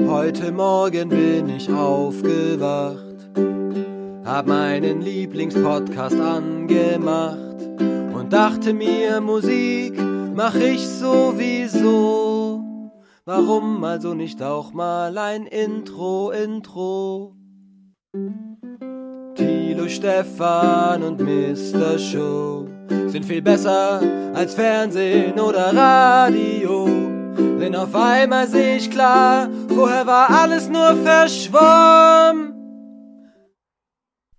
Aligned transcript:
Heute 0.00 0.50
Morgen 0.50 1.08
bin 1.08 1.48
ich 1.48 1.70
aufgewacht, 1.70 3.30
hab 4.24 4.48
meinen 4.48 5.00
Lieblingspodcast 5.00 6.18
angemacht 6.18 7.62
und 8.12 8.32
dachte 8.32 8.74
mir, 8.74 9.20
Musik 9.20 9.96
mach 10.34 10.56
ich 10.56 10.84
sowieso. 10.84 12.60
Warum 13.24 13.84
also 13.84 14.14
nicht 14.14 14.42
auch 14.42 14.72
mal 14.72 15.16
ein 15.16 15.46
Intro, 15.46 16.32
Intro? 16.32 17.36
Tilo, 19.36 19.86
Stefan 19.86 21.04
und 21.04 21.20
Mr. 21.20 22.00
Show 22.00 22.66
sind 23.06 23.24
viel 23.24 23.42
besser 23.42 24.00
als 24.34 24.54
Fernsehen 24.54 25.38
oder 25.38 25.72
Radio. 25.72 27.13
Denn 27.36 27.74
auf 27.76 27.94
einmal 27.94 28.48
seh 28.48 28.76
ich 28.76 28.90
klar, 28.90 29.48
vorher 29.68 30.06
war 30.06 30.30
alles 30.30 30.68
nur 30.68 30.96
verschwommen. 31.02 32.54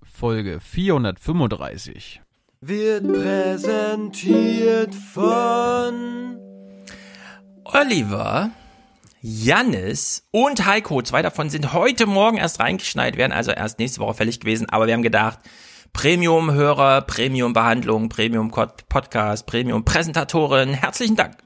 Folge 0.04 0.60
435. 0.62 2.22
Wird 2.62 3.12
präsentiert 3.12 4.96
von 4.96 6.40
Oliver, 7.66 8.52
Jannis 9.22 10.24
und 10.32 10.66
Heiko. 10.66 11.02
Zwei 11.02 11.22
davon 11.22 11.50
sind 11.50 11.74
heute 11.74 12.06
Morgen 12.06 12.38
erst 12.38 12.60
reingeschneit, 12.60 13.18
werden 13.18 13.34
also 13.34 13.52
erst 13.52 13.80
nächste 13.80 14.00
Woche 14.00 14.14
fällig 14.14 14.40
gewesen. 14.40 14.70
Aber 14.70 14.88
wir 14.88 14.94
haben 14.94 15.02
gedacht, 15.02 15.40
Premium-Hörer, 15.94 17.02
Premium-Behandlung, 17.02 18.10
Premium-Podcast, 18.10 19.46
Premium-Präsentatorin, 19.46 20.74
herzlichen 20.74 21.16
Dank. 21.16 21.45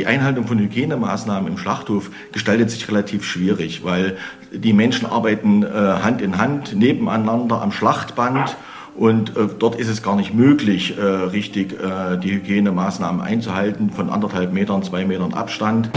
Die 0.00 0.06
Einhaltung 0.06 0.46
von 0.46 0.58
Hygienemaßnahmen 0.58 1.46
im 1.46 1.58
Schlachthof 1.58 2.10
gestaltet 2.32 2.70
sich 2.70 2.88
relativ 2.88 3.22
schwierig, 3.22 3.84
weil 3.84 4.16
die 4.50 4.72
Menschen 4.72 5.04
arbeiten 5.04 5.62
äh, 5.62 5.66
Hand 5.66 6.22
in 6.22 6.38
Hand 6.38 6.74
nebeneinander 6.74 7.60
am 7.60 7.70
Schlachtband 7.70 8.56
und 8.96 9.36
äh, 9.36 9.46
dort 9.58 9.78
ist 9.78 9.88
es 9.88 10.02
gar 10.02 10.16
nicht 10.16 10.32
möglich, 10.32 10.96
äh, 10.96 11.02
richtig 11.02 11.74
äh, 11.74 12.16
die 12.16 12.30
Hygienemaßnahmen 12.32 13.20
einzuhalten 13.20 13.90
von 13.90 14.08
anderthalb 14.08 14.54
Metern, 14.54 14.82
zwei 14.82 15.04
Metern 15.04 15.34
Abstand. 15.34 15.90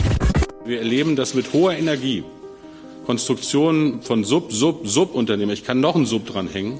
Wir 0.65 0.79
erleben, 0.79 1.15
dass 1.15 1.33
mit 1.33 1.53
hoher 1.53 1.71
Energie 1.71 2.25
Konstruktionen 3.05 4.01
von 4.01 4.25
Sub, 4.25 4.51
Sub, 4.51 4.85
Subunternehmen, 4.85 5.53
ich 5.53 5.63
kann 5.63 5.79
noch 5.79 5.95
einen 5.95 6.05
Sub 6.05 6.25
dranhängen, 6.25 6.77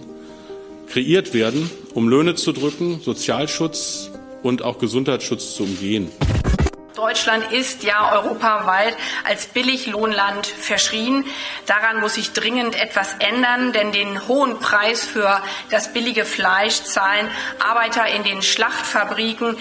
kreiert 0.90 1.34
werden, 1.34 1.72
um 1.94 2.10
Löhne 2.10 2.36
zu 2.36 2.52
drücken, 2.52 3.00
Sozialschutz 3.02 4.12
und 4.44 4.62
auch 4.62 4.78
Gesundheitsschutz 4.78 5.56
zu 5.56 5.64
umgehen. 5.64 6.10
Deutschland 7.04 7.52
ist 7.52 7.84
ja 7.84 8.14
europaweit 8.14 8.96
als 9.28 9.48
Billiglohnland 9.48 10.48
verschrien. 10.48 11.26
Daran 11.66 12.00
muss 12.00 12.14
sich 12.14 12.32
dringend 12.32 12.82
etwas 12.82 13.18
ändern, 13.20 13.74
denn 13.74 13.92
den 13.92 14.26
hohen 14.30 14.58
Preis 14.60 15.04
für 15.04 15.42
das 15.70 15.92
billige 15.92 16.24
Fleisch 16.24 16.82
zahlen 16.84 17.28
Arbeiter 17.60 18.04
in 18.16 18.24
den 18.24 18.42
Schlachtfabriken. 18.42 19.58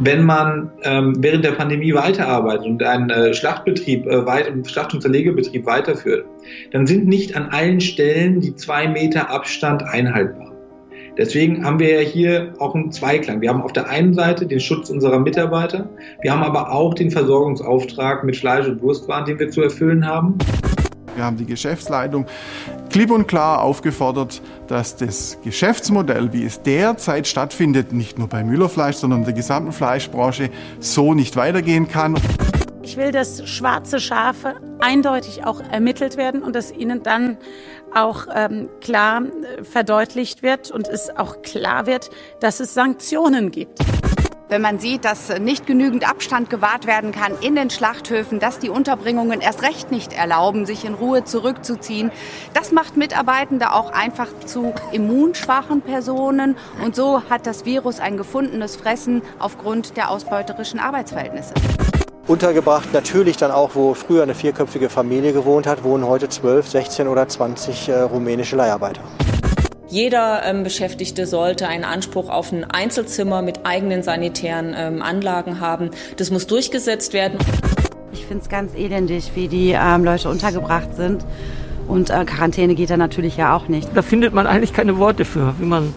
Wenn 0.00 0.24
man 0.24 0.72
ähm, 0.82 1.14
während 1.18 1.44
der 1.44 1.52
Pandemie 1.52 1.94
weiterarbeitet 1.94 2.66
und 2.66 2.82
einen 2.82 3.10
äh, 3.10 3.32
Schlachtbetrieb, 3.32 4.06
äh, 4.06 4.26
weit, 4.26 4.52
Schlacht- 4.68 4.92
und 4.92 5.02
Zerlegebetrieb 5.02 5.66
weiterführt, 5.66 6.26
dann 6.72 6.84
sind 6.84 7.06
nicht 7.06 7.36
an 7.36 7.50
allen 7.50 7.80
Stellen 7.80 8.40
die 8.40 8.56
zwei 8.56 8.88
Meter 8.88 9.30
Abstand 9.30 9.84
einhaltbar. 9.84 10.49
Deswegen 11.20 11.66
haben 11.66 11.78
wir 11.78 12.00
ja 12.00 12.08
hier 12.08 12.54
auch 12.60 12.74
einen 12.74 12.90
Zweiklang. 12.92 13.42
Wir 13.42 13.50
haben 13.50 13.60
auf 13.60 13.74
der 13.74 13.90
einen 13.90 14.14
Seite 14.14 14.46
den 14.46 14.58
Schutz 14.58 14.88
unserer 14.88 15.18
Mitarbeiter, 15.18 15.86
wir 16.22 16.32
haben 16.32 16.42
aber 16.42 16.72
auch 16.72 16.94
den 16.94 17.10
Versorgungsauftrag 17.10 18.24
mit 18.24 18.38
Fleisch 18.38 18.66
und 18.66 18.80
Wurstwaren, 18.80 19.26
den 19.26 19.38
wir 19.38 19.50
zu 19.50 19.60
erfüllen 19.60 20.06
haben. 20.06 20.38
Wir 21.14 21.22
haben 21.22 21.36
die 21.36 21.44
Geschäftsleitung 21.44 22.24
klipp 22.88 23.10
und 23.10 23.28
klar 23.28 23.60
aufgefordert, 23.60 24.40
dass 24.66 24.96
das 24.96 25.36
Geschäftsmodell, 25.44 26.32
wie 26.32 26.44
es 26.46 26.62
derzeit 26.62 27.26
stattfindet, 27.26 27.92
nicht 27.92 28.18
nur 28.18 28.28
bei 28.28 28.42
Müllerfleisch, 28.42 28.96
sondern 28.96 29.24
der 29.24 29.34
gesamten 29.34 29.72
Fleischbranche 29.72 30.48
so 30.78 31.12
nicht 31.12 31.36
weitergehen 31.36 31.86
kann. 31.86 32.14
Ich 32.90 32.96
will, 32.96 33.12
dass 33.12 33.48
schwarze 33.48 34.00
Schafe 34.00 34.56
eindeutig 34.80 35.46
auch 35.46 35.60
ermittelt 35.60 36.16
werden 36.16 36.42
und 36.42 36.56
dass 36.56 36.72
ihnen 36.72 37.04
dann 37.04 37.38
auch 37.94 38.26
ähm, 38.34 38.68
klar 38.80 39.22
äh, 39.22 39.62
verdeutlicht 39.62 40.42
wird 40.42 40.72
und 40.72 40.88
es 40.88 41.08
auch 41.16 41.40
klar 41.42 41.86
wird, 41.86 42.10
dass 42.40 42.58
es 42.58 42.74
Sanktionen 42.74 43.52
gibt. 43.52 43.78
Wenn 44.48 44.60
man 44.60 44.80
sieht, 44.80 45.04
dass 45.04 45.28
nicht 45.38 45.68
genügend 45.68 46.10
Abstand 46.10 46.50
gewahrt 46.50 46.88
werden 46.88 47.12
kann 47.12 47.34
in 47.40 47.54
den 47.54 47.70
Schlachthöfen, 47.70 48.40
dass 48.40 48.58
die 48.58 48.70
Unterbringungen 48.70 49.40
erst 49.40 49.62
recht 49.62 49.92
nicht 49.92 50.12
erlauben, 50.12 50.66
sich 50.66 50.84
in 50.84 50.94
Ruhe 50.94 51.22
zurückzuziehen, 51.22 52.10
das 52.54 52.72
macht 52.72 52.96
Mitarbeitende 52.96 53.72
auch 53.72 53.92
einfach 53.92 54.26
zu 54.46 54.74
immunschwachen 54.90 55.82
Personen. 55.82 56.56
Und 56.84 56.96
so 56.96 57.22
hat 57.30 57.46
das 57.46 57.64
Virus 57.64 58.00
ein 58.00 58.16
gefundenes 58.16 58.74
Fressen 58.74 59.22
aufgrund 59.38 59.96
der 59.96 60.10
ausbeuterischen 60.10 60.80
Arbeitsverhältnisse 60.80 61.54
untergebracht. 62.26 62.92
Natürlich 62.92 63.36
dann 63.36 63.50
auch, 63.50 63.74
wo 63.74 63.94
früher 63.94 64.22
eine 64.22 64.34
vierköpfige 64.34 64.88
Familie 64.88 65.32
gewohnt 65.32 65.66
hat, 65.66 65.84
wohnen 65.84 66.06
heute 66.06 66.28
12, 66.28 66.68
16 66.68 67.08
oder 67.08 67.28
20 67.28 67.88
äh, 67.88 68.00
rumänische 68.00 68.56
Leiharbeiter. 68.56 69.02
Jeder 69.88 70.42
ähm, 70.44 70.62
Beschäftigte 70.62 71.26
sollte 71.26 71.66
einen 71.66 71.84
Anspruch 71.84 72.28
auf 72.28 72.52
ein 72.52 72.64
Einzelzimmer 72.64 73.42
mit 73.42 73.66
eigenen 73.66 74.04
sanitären 74.04 74.72
ähm, 74.76 75.02
Anlagen 75.02 75.60
haben. 75.60 75.90
Das 76.16 76.30
muss 76.30 76.46
durchgesetzt 76.46 77.12
werden. 77.12 77.38
Ich 78.12 78.24
finde 78.24 78.44
es 78.44 78.48
ganz 78.48 78.74
elendig, 78.74 79.32
wie 79.34 79.48
die 79.48 79.70
ähm, 79.72 80.04
Leute 80.04 80.28
untergebracht 80.28 80.94
sind. 80.94 81.24
Und 81.88 82.10
äh, 82.10 82.24
Quarantäne 82.24 82.76
geht 82.76 82.90
da 82.90 82.96
natürlich 82.96 83.36
ja 83.36 83.56
auch 83.56 83.66
nicht. 83.66 83.88
Da 83.92 84.02
findet 84.02 84.32
man 84.32 84.46
eigentlich 84.46 84.72
keine 84.72 84.98
Worte 84.98 85.24
für, 85.24 85.54
wie 85.58 85.66
man 85.66 85.92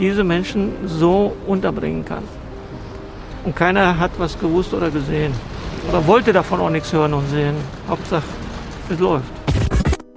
diese 0.00 0.24
Menschen 0.24 0.72
so 0.84 1.32
unterbringen 1.46 2.04
kann. 2.04 2.24
Und 3.44 3.54
keiner 3.54 4.00
hat 4.00 4.10
was 4.18 4.38
gewusst 4.40 4.74
oder 4.74 4.90
gesehen 4.90 5.32
oder 5.88 6.06
wollte 6.06 6.32
davon 6.32 6.60
auch 6.60 6.70
nichts 6.70 6.92
hören 6.92 7.14
und 7.14 7.28
sehen. 7.28 7.54
Hauptsache, 7.88 8.24
es 8.90 8.98
läuft. 8.98 9.24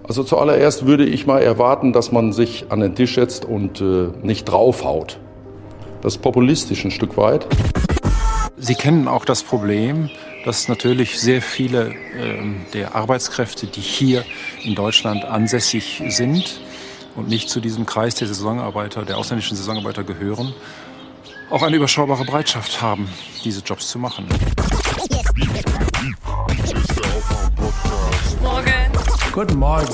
Also 0.04 0.24
zuallererst 0.24 0.86
würde 0.86 1.06
ich 1.06 1.26
mal 1.26 1.42
erwarten, 1.42 1.94
dass 1.94 2.12
man 2.12 2.34
sich 2.34 2.66
an 2.70 2.82
den 2.82 2.96
Tisch 2.96 3.16
setzt 3.16 3.46
und 3.46 3.80
äh, 3.80 4.10
nicht 4.22 4.46
draufhaut. 4.46 5.20
Das 6.02 6.16
ist 6.16 6.22
populistisch 6.22 6.84
ein 6.84 6.92
Stück 6.92 7.16
weit. 7.16 7.48
Sie 8.58 8.76
kennen 8.76 9.08
auch 9.08 9.24
das 9.24 9.44
Problem, 9.44 10.10
dass 10.44 10.68
natürlich 10.68 11.20
sehr 11.20 11.42
viele 11.42 11.92
äh, 11.92 11.94
der 12.74 12.96
Arbeitskräfte, 12.96 13.68
die 13.68 13.82
hier 13.82 14.26
in 14.64 14.76
Deutschland 14.76 15.24
ansässig 15.24 16.04
sind 16.10 16.60
und 17.16 17.30
nicht 17.30 17.50
zu 17.50 17.60
diesem 17.60 17.86
Kreis 17.86 18.16
der 18.16 18.28
Saisonarbeiter, 18.28 19.04
der 19.04 19.18
ausländischen 19.18 19.56
Saisonarbeiter 19.56 20.04
gehören, 20.04 20.54
auch 21.50 21.64
eine 21.64 21.76
überschaubare 21.76 22.26
Bereitschaft 22.26 22.82
haben, 22.82 23.08
diese 23.44 23.62
Jobs 23.62 23.88
zu 23.90 24.00
machen. 24.00 24.28
Morgen. 28.42 28.74
Guten 29.32 29.58
Morgen. 29.58 29.88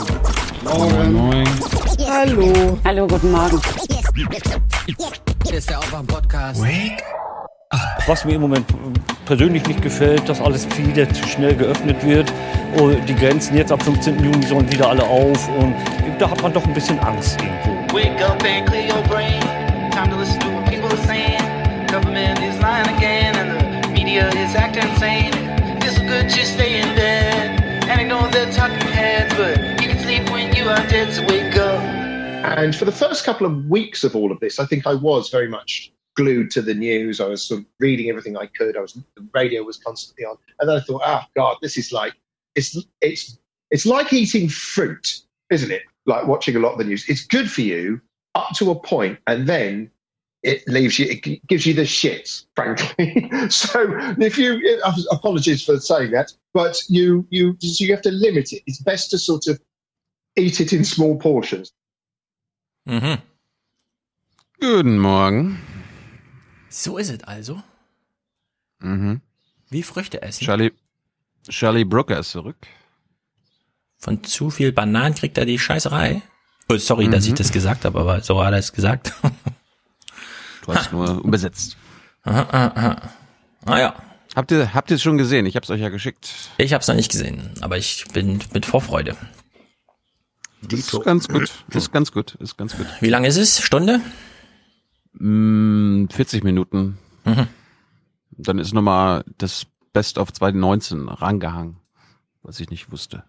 Morgen. 0.63 1.13
Morgen. 1.13 1.47
Hallo. 2.09 2.79
Hallo, 2.83 3.07
guten 3.07 3.31
Morgen. 3.31 3.61
Hier 5.45 5.57
ist 5.57 5.69
der 5.69 5.77
Aufwärm-Podcast. 5.77 6.59
Wake 6.59 7.03
Was 8.07 8.25
mir 8.25 8.35
im 8.35 8.41
Moment 8.41 8.65
persönlich 9.25 9.63
nicht 9.67 9.83
gefällt, 9.83 10.27
dass 10.27 10.41
alles 10.41 10.67
wieder 10.75 11.07
zu 11.13 11.27
schnell 11.27 11.55
geöffnet 11.55 12.03
wird. 12.03 12.33
Und 12.79 13.07
die 13.07 13.15
Grenzen 13.15 13.57
jetzt 13.57 13.71
ab 13.71 13.83
15. 13.83 14.23
Juni 14.23 14.43
sollen 14.43 14.71
wieder 14.71 14.89
alle 14.89 15.03
auf. 15.03 15.47
Und 15.49 15.75
da 16.17 16.31
hat 16.31 16.41
man 16.41 16.51
doch 16.51 16.65
ein 16.65 16.73
bisschen 16.73 16.97
Angst 16.99 17.39
irgendwo. 17.39 17.77
Media 24.17 24.43
is 24.43 24.55
acting 24.55 24.89
insane. 24.89 25.31
Good 26.07 26.29
to 26.29 26.45
stay 26.45 26.79
in 26.79 26.95
bed 26.95 27.61
and 27.87 28.53
talking 28.53 28.87
heads, 28.87 29.33
but 29.35 29.59
you 29.81 29.89
can 29.89 29.99
sleep 29.99 30.29
when 30.31 30.55
you 30.55 30.69
are 30.69 30.87
dead, 30.87 31.13
so 31.13 31.21
wake 31.27 31.55
up. 31.57 31.81
And 31.81 32.75
for 32.75 32.85
the 32.85 32.91
first 32.91 33.25
couple 33.25 33.45
of 33.45 33.65
weeks 33.65 34.03
of 34.03 34.15
all 34.15 34.31
of 34.31 34.39
this, 34.39 34.59
I 34.59 34.65
think 34.65 34.87
I 34.87 34.93
was 34.93 35.29
very 35.29 35.49
much 35.49 35.91
glued 36.15 36.49
to 36.51 36.61
the 36.61 36.73
news. 36.73 37.19
I 37.19 37.27
was 37.27 37.43
sort 37.43 37.59
of 37.59 37.65
reading 37.79 38.09
everything 38.09 38.37
I 38.37 38.47
could. 38.47 38.77
I 38.77 38.81
was 38.81 38.93
the 38.93 39.27
radio 39.33 39.63
was 39.63 39.77
constantly 39.77 40.25
on, 40.25 40.37
and 40.59 40.69
then 40.69 40.77
I 40.77 40.79
thought, 40.79 41.01
oh 41.05 41.21
God, 41.35 41.57
this 41.61 41.77
is 41.77 41.91
like 41.91 42.13
it's 42.55 42.77
it's 43.01 43.37
it's 43.69 43.85
like 43.85 44.13
eating 44.13 44.49
fruit, 44.49 45.21
isn't 45.51 45.71
it? 45.71 45.83
Like 46.05 46.25
watching 46.25 46.55
a 46.55 46.59
lot 46.59 46.71
of 46.71 46.77
the 46.79 46.85
news. 46.85 47.07
It's 47.07 47.25
good 47.25 47.51
for 47.51 47.61
you 47.61 48.01
up 48.33 48.49
to 48.55 48.71
a 48.71 48.75
point, 48.75 49.19
and 49.27 49.45
then 49.45 49.91
it 50.47 50.67
leaves 50.67 50.97
you, 50.97 51.05
it 51.05 51.47
gives 51.47 51.65
you 51.65 51.73
the 51.73 51.83
shits, 51.83 52.45
frankly. 52.55 53.29
so 53.49 53.79
if 54.17 54.37
you, 54.37 54.79
apologies 55.11 55.63
for 55.63 55.79
saying 55.79 56.11
that, 56.11 56.31
but 56.53 56.81
you, 56.87 57.27
you, 57.29 57.55
you 57.59 57.91
have 57.93 58.01
to 58.03 58.11
limit 58.11 58.53
it. 58.53 58.63
It's 58.65 58.81
best 58.81 59.11
to 59.11 59.17
sort 59.17 59.47
of 59.47 59.59
eat 60.35 60.59
it 60.59 60.71
in 60.73 60.85
small 60.85 61.17
portions. 61.17 61.73
Mhm. 62.87 63.21
Guten 64.61 64.97
Morgen. 64.97 65.59
So 66.69 66.97
ist 66.97 67.11
es 67.11 67.23
also. 67.23 67.61
Mhm. 68.79 69.21
Wie 69.69 69.83
Früchte 69.83 70.21
essen. 70.21 70.45
Charlie, 70.45 70.71
Charlie 71.49 71.83
Brooker 71.83 72.19
ist 72.19 72.31
zurück. 72.31 72.55
Von 73.97 74.23
zu 74.23 74.49
viel 74.49 74.71
Bananen 74.71 75.15
kriegt 75.15 75.37
er 75.37 75.45
die 75.45 75.59
Scheißerei. 75.59 76.21
Oh, 76.69 76.77
sorry, 76.77 77.09
dass 77.09 77.25
ich 77.25 77.33
das 77.33 77.51
gesagt 77.51 77.83
habe, 77.85 77.99
aber 77.99 78.21
so 78.21 78.43
hat 78.43 78.53
er 78.53 78.59
es 78.59 78.71
gesagt. 78.71 79.13
Du 80.67 80.75
hast 80.75 80.91
nur 80.91 81.23
übersetzt. 81.23 81.77
Aha, 82.23 82.41
aha, 82.51 82.71
aha. 82.75 83.01
Ah 83.65 83.79
ja. 83.79 83.95
Habt 84.35 84.51
ihr, 84.51 84.73
habt 84.73 84.91
ihr 84.91 84.95
es 84.95 85.01
schon 85.01 85.17
gesehen? 85.17 85.45
Ich 85.45 85.55
hab's 85.55 85.69
euch 85.69 85.79
ja 85.79 85.89
geschickt. 85.89 86.29
Ich 86.57 86.73
habe 86.73 86.81
es 86.81 86.87
noch 86.87 86.95
nicht 86.95 87.09
gesehen, 87.09 87.51
aber 87.61 87.77
ich 87.77 88.05
bin 88.13 88.39
mit 88.53 88.65
Vorfreude. 88.65 89.15
Das 90.61 90.79
ist 90.79 91.03
ganz 91.03 91.27
gut. 91.29 91.51
Ist 91.69 91.91
ganz 91.93 92.11
gut. 92.11 92.35
Ist 92.35 92.57
ganz 92.57 92.75
gut. 92.75 92.85
Wie 92.99 93.09
lange 93.09 93.29
ist 93.29 93.37
es? 93.37 93.61
Stunde? 93.61 94.01
Mm, 95.13 96.07
40 96.09 96.43
Minuten. 96.43 96.97
Mhm. 97.23 97.47
Dann 98.31 98.59
ist 98.59 98.73
nochmal 98.73 99.23
das 99.37 99.67
Best 99.93 100.17
of 100.17 100.33
2019 100.33 101.07
rangehangen, 101.07 101.77
was 102.43 102.59
ich 102.59 102.69
nicht 102.69 102.91
wusste. 102.91 103.23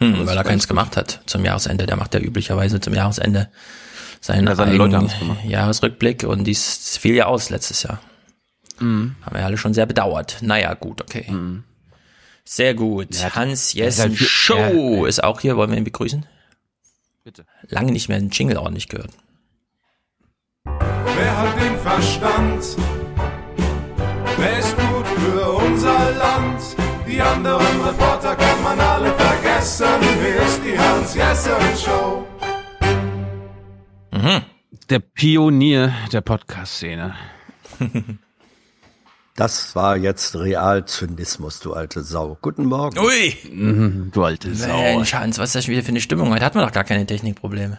Hm, 0.00 0.26
weil 0.26 0.36
er 0.36 0.44
keins 0.44 0.68
gemacht 0.68 0.96
hat 0.96 1.22
zum 1.26 1.44
Jahresende. 1.44 1.86
Der 1.86 1.96
macht 1.96 2.14
ja 2.14 2.20
üblicherweise 2.20 2.80
zum 2.80 2.94
Jahresende 2.94 3.50
seinen 4.20 4.46
Ja, 4.46 4.54
seine 4.54 4.72
eigenen. 4.72 5.10
Jahresrückblick 5.44 6.24
und 6.24 6.44
dies 6.44 6.96
fiel 6.98 7.14
ja 7.14 7.26
aus 7.26 7.50
letztes 7.50 7.82
Jahr. 7.82 8.00
Mhm. 8.78 9.16
Haben 9.22 9.34
wir 9.34 9.40
ja 9.40 9.46
alle 9.46 9.58
schon 9.58 9.74
sehr 9.74 9.86
bedauert. 9.86 10.38
Naja, 10.42 10.74
gut, 10.74 11.00
okay. 11.02 11.26
Sehr 12.44 12.74
gut. 12.74 13.22
Hat- 13.22 13.34
Hans 13.36 13.72
Jessen 13.74 14.00
halt 14.02 14.12
viel- 14.14 14.26
Show 14.26 15.04
ist 15.06 15.22
auch 15.22 15.40
hier. 15.40 15.56
Wollen 15.56 15.70
wir 15.70 15.78
ihn 15.78 15.84
begrüßen? 15.84 16.26
Bitte. 17.24 17.44
Lange 17.68 17.92
nicht 17.92 18.08
mehr 18.08 18.16
einen 18.18 18.30
Jingle 18.30 18.56
ordentlich 18.56 18.88
gehört. 18.88 19.10
Wer 20.64 21.36
hat 21.38 21.60
den 21.60 21.78
Verstand? 21.78 22.76
Wer 24.38 24.58
ist 24.58 24.76
gut 24.76 25.06
für 25.06 25.50
unser 25.52 26.12
Land? 26.12 26.62
Die 27.06 27.20
anderen 27.20 27.80
Reporter 27.82 28.34
kann 28.36 28.62
man 28.62 28.80
alle 28.80 29.12
vergessen. 29.14 29.86
Hier 30.22 30.40
ist 30.42 30.60
die 30.64 30.78
Hans-Jessen-Show. 30.78 32.26
Mhm. 34.12 34.42
Der 34.88 34.98
Pionier 35.00 35.92
der 36.12 36.20
Podcast-Szene. 36.20 37.14
Das 39.36 39.74
war 39.74 39.96
jetzt 39.96 40.36
Realzynismus, 40.36 41.60
du 41.60 41.72
alte 41.72 42.02
Sau. 42.02 42.36
Guten 42.42 42.66
Morgen. 42.66 42.98
Ui! 42.98 43.34
Mhm, 43.50 44.10
du 44.12 44.22
alte 44.22 44.54
Sau. 44.54 44.76
Mensch, 44.82 45.14
Hans, 45.14 45.38
was 45.38 45.50
ist 45.50 45.54
das 45.54 45.64
schon 45.64 45.72
wieder 45.72 45.82
für 45.82 45.90
eine 45.90 46.00
Stimmung? 46.02 46.30
Heute 46.30 46.44
hatten 46.44 46.58
wir 46.58 46.66
doch 46.66 46.72
gar 46.72 46.84
keine 46.84 47.06
Technikprobleme. 47.06 47.78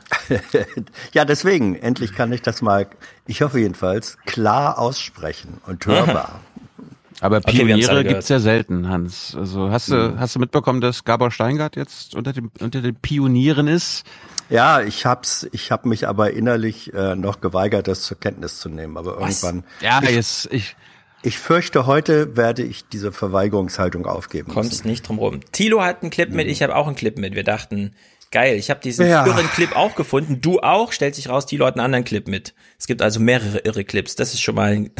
ja, 1.14 1.24
deswegen, 1.24 1.76
endlich 1.76 2.14
kann 2.14 2.34
ich 2.34 2.42
das 2.42 2.64
mal, 2.64 2.88
ich 3.28 3.44
hoffe 3.44 3.60
jedenfalls, 3.60 4.18
klar 4.26 4.80
aussprechen 4.80 5.62
und 5.68 5.86
hörbar. 5.86 6.40
Aber 7.22 7.38
Okay, 7.38 7.58
Pioniere 7.66 7.90
gehört. 7.90 8.08
gibt's 8.08 8.30
ja 8.30 8.40
selten, 8.40 8.90
Hans. 8.90 9.36
Also 9.38 9.70
hast 9.70 9.90
du, 9.92 9.96
Mhm. 9.96 10.20
hast 10.20 10.34
du 10.36 10.40
mitbekommen, 10.40 10.82
dass 10.82 11.04
Gabor 11.04 11.30
Steingart 11.30 11.76
jetzt 11.76 12.16
unter, 12.16 12.34
dem, 12.34 12.50
unter 12.60 12.82
den 12.82 12.96
Pionieren 12.96 13.68
ist? 13.68 14.04
Ja, 14.52 14.82
ich 14.82 15.06
hab's, 15.06 15.48
ich 15.52 15.72
hab 15.72 15.86
mich 15.86 16.08
aber 16.08 16.32
innerlich 16.32 16.94
äh, 16.94 17.16
noch 17.16 17.42
geweigert, 17.42 17.88
das 17.88 18.04
zur 18.04 18.20
Kenntnis 18.20 18.60
zu 18.60 18.70
nehmen. 18.70 18.98
Aber 18.98 19.20
Was? 19.20 19.42
irgendwann. 19.42 19.64
Ja, 19.82 20.02
ich, 20.04 20.12
jetzt, 20.12 20.50
ich, 20.52 20.76
ich 21.24 21.40
fürchte, 21.40 21.86
heute 21.86 22.36
werde 22.38 22.62
ich 22.64 22.88
diese 22.90 23.12
Verweigerungshaltung 23.12 24.06
aufgeben. 24.06 24.52
Kommst 24.54 24.72
müssen. 24.72 24.88
nicht 24.88 25.08
drum 25.08 25.20
rum. 25.20 25.40
Thilo 25.52 25.82
hat 25.82 26.02
einen 26.02 26.12
Clip 26.12 26.30
mit, 26.30 26.48
ich 26.48 26.62
habe 26.62 26.76
auch 26.76 26.88
einen 26.88 26.96
Clip 26.96 27.18
mit. 27.18 27.34
Wir 27.34 27.44
dachten, 27.44 27.94
geil, 28.32 28.56
ich 28.58 28.70
habe 28.70 28.82
diesen 28.82 29.08
Ja. 29.08 29.26
irren 29.26 29.48
Clip 29.48 29.76
auch 29.76 29.96
gefunden. 29.96 30.42
Du 30.42 30.60
auch, 30.60 30.92
stellt 30.92 31.16
sich 31.16 31.30
raus, 31.30 31.46
Thilo 31.46 31.66
hat 31.66 31.76
einen 31.76 31.86
anderen 31.86 32.04
Clip 32.06 32.28
mit. 32.28 32.54
Es 32.78 32.88
gibt 32.88 33.02
also 33.02 33.20
mehrere 33.20 33.60
irre 33.60 33.84
Clips. 33.86 34.16
Das 34.16 34.34
ist 34.34 34.42
schon 34.42 34.56
mal 34.56 34.72
ein- 34.74 34.92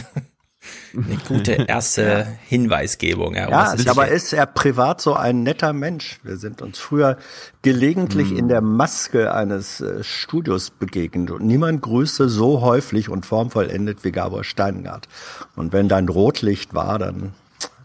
eine 0.96 1.18
gute 1.28 1.54
erste 1.54 2.28
Hinweisgebung. 2.48 3.36
Ja, 3.36 3.50
Ja, 3.50 3.74
was 3.74 3.80
es 3.80 3.88
aber 3.88 4.08
ist 4.10 4.34
er 4.34 4.46
privat 4.46 5.02
so 5.02 5.14
ein 5.16 5.44
netter 5.44 5.74
Mensch? 5.74 6.20
Wir 6.24 6.38
sind 6.38 6.62
uns 6.62 6.78
früher 6.80 7.18
gelegentlich 7.62 8.30
Hm. 8.30 8.38
in 8.38 8.48
der 8.48 8.62
Maske 8.62 9.34
eines 9.34 9.82
äh, 9.82 10.04
Studios 10.04 10.70
begegnet 10.70 11.32
und 11.32 11.44
niemand 11.46 11.82
grüßte 11.82 12.30
so 12.30 12.62
häufig 12.62 13.10
und 13.10 13.26
formvollendet 13.26 14.04
wie 14.04 14.12
Gabor 14.12 14.44
Steingart. 14.44 15.08
Und 15.56 15.74
wenn 15.74 15.88
dann 15.90 16.08
Rotlicht 16.10 16.74
war, 16.74 17.00
dann 17.00 17.34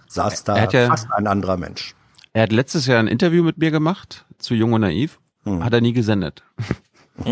saß 0.08 0.44
da 0.44 0.60
hat 0.60 0.72
ja- 0.72 0.86
fast 0.88 1.08
ein 1.12 1.26
anderer 1.26 1.56
Mensch. 1.56 1.94
er 2.32 2.42
hat 2.44 2.52
letztes 2.52 2.86
Jahr 2.86 2.98
ein 3.00 3.06
Interview 3.08 3.42
mit 3.42 3.58
mir 3.58 3.70
gemacht, 3.70 4.24
zu 4.38 4.54
Jung 4.54 4.72
und 4.74 4.82
Naiv. 4.82 5.18
Hm. 5.44 5.64
Hat 5.64 5.72
er 5.72 5.80
nie 5.80 5.92
gesendet. 5.92 6.42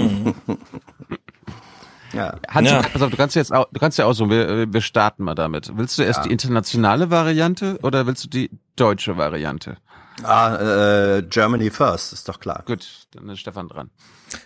Ja. 2.15 2.39
Hans, 2.49 2.71
Ja. 2.71 2.83
pass 2.83 3.03
auf, 3.03 3.11
du 3.11 3.17
kannst 3.17 3.35
jetzt 3.37 3.53
auch, 3.53 3.67
du 3.73 3.81
kannst 3.81 3.99
ja 3.99 4.05
aussuchen, 4.07 4.31
wir, 4.31 4.73
wir 4.73 4.81
starten 4.81 5.25
mal 5.25 5.35
damit. 5.35 5.71
Willst 5.77 5.99
du 5.99 6.03
erst 6.03 6.19
Ja. 6.21 6.23
die 6.25 6.33
internationale 6.33 7.11
Variante 7.11 7.79
oder 7.83 8.07
willst 8.07 8.25
du 8.25 8.29
die 8.29 8.51
deutsche 8.77 9.17
Variante? 9.17 9.77
Ah, 10.23 11.17
äh, 11.17 11.23
Germany 11.23 11.71
first, 11.71 12.13
ist 12.13 12.29
doch 12.29 12.39
klar. 12.39 12.63
Gut, 12.67 12.87
dann 13.13 13.29
ist 13.31 13.41
Stefan 13.41 13.69
dran. 13.69 13.91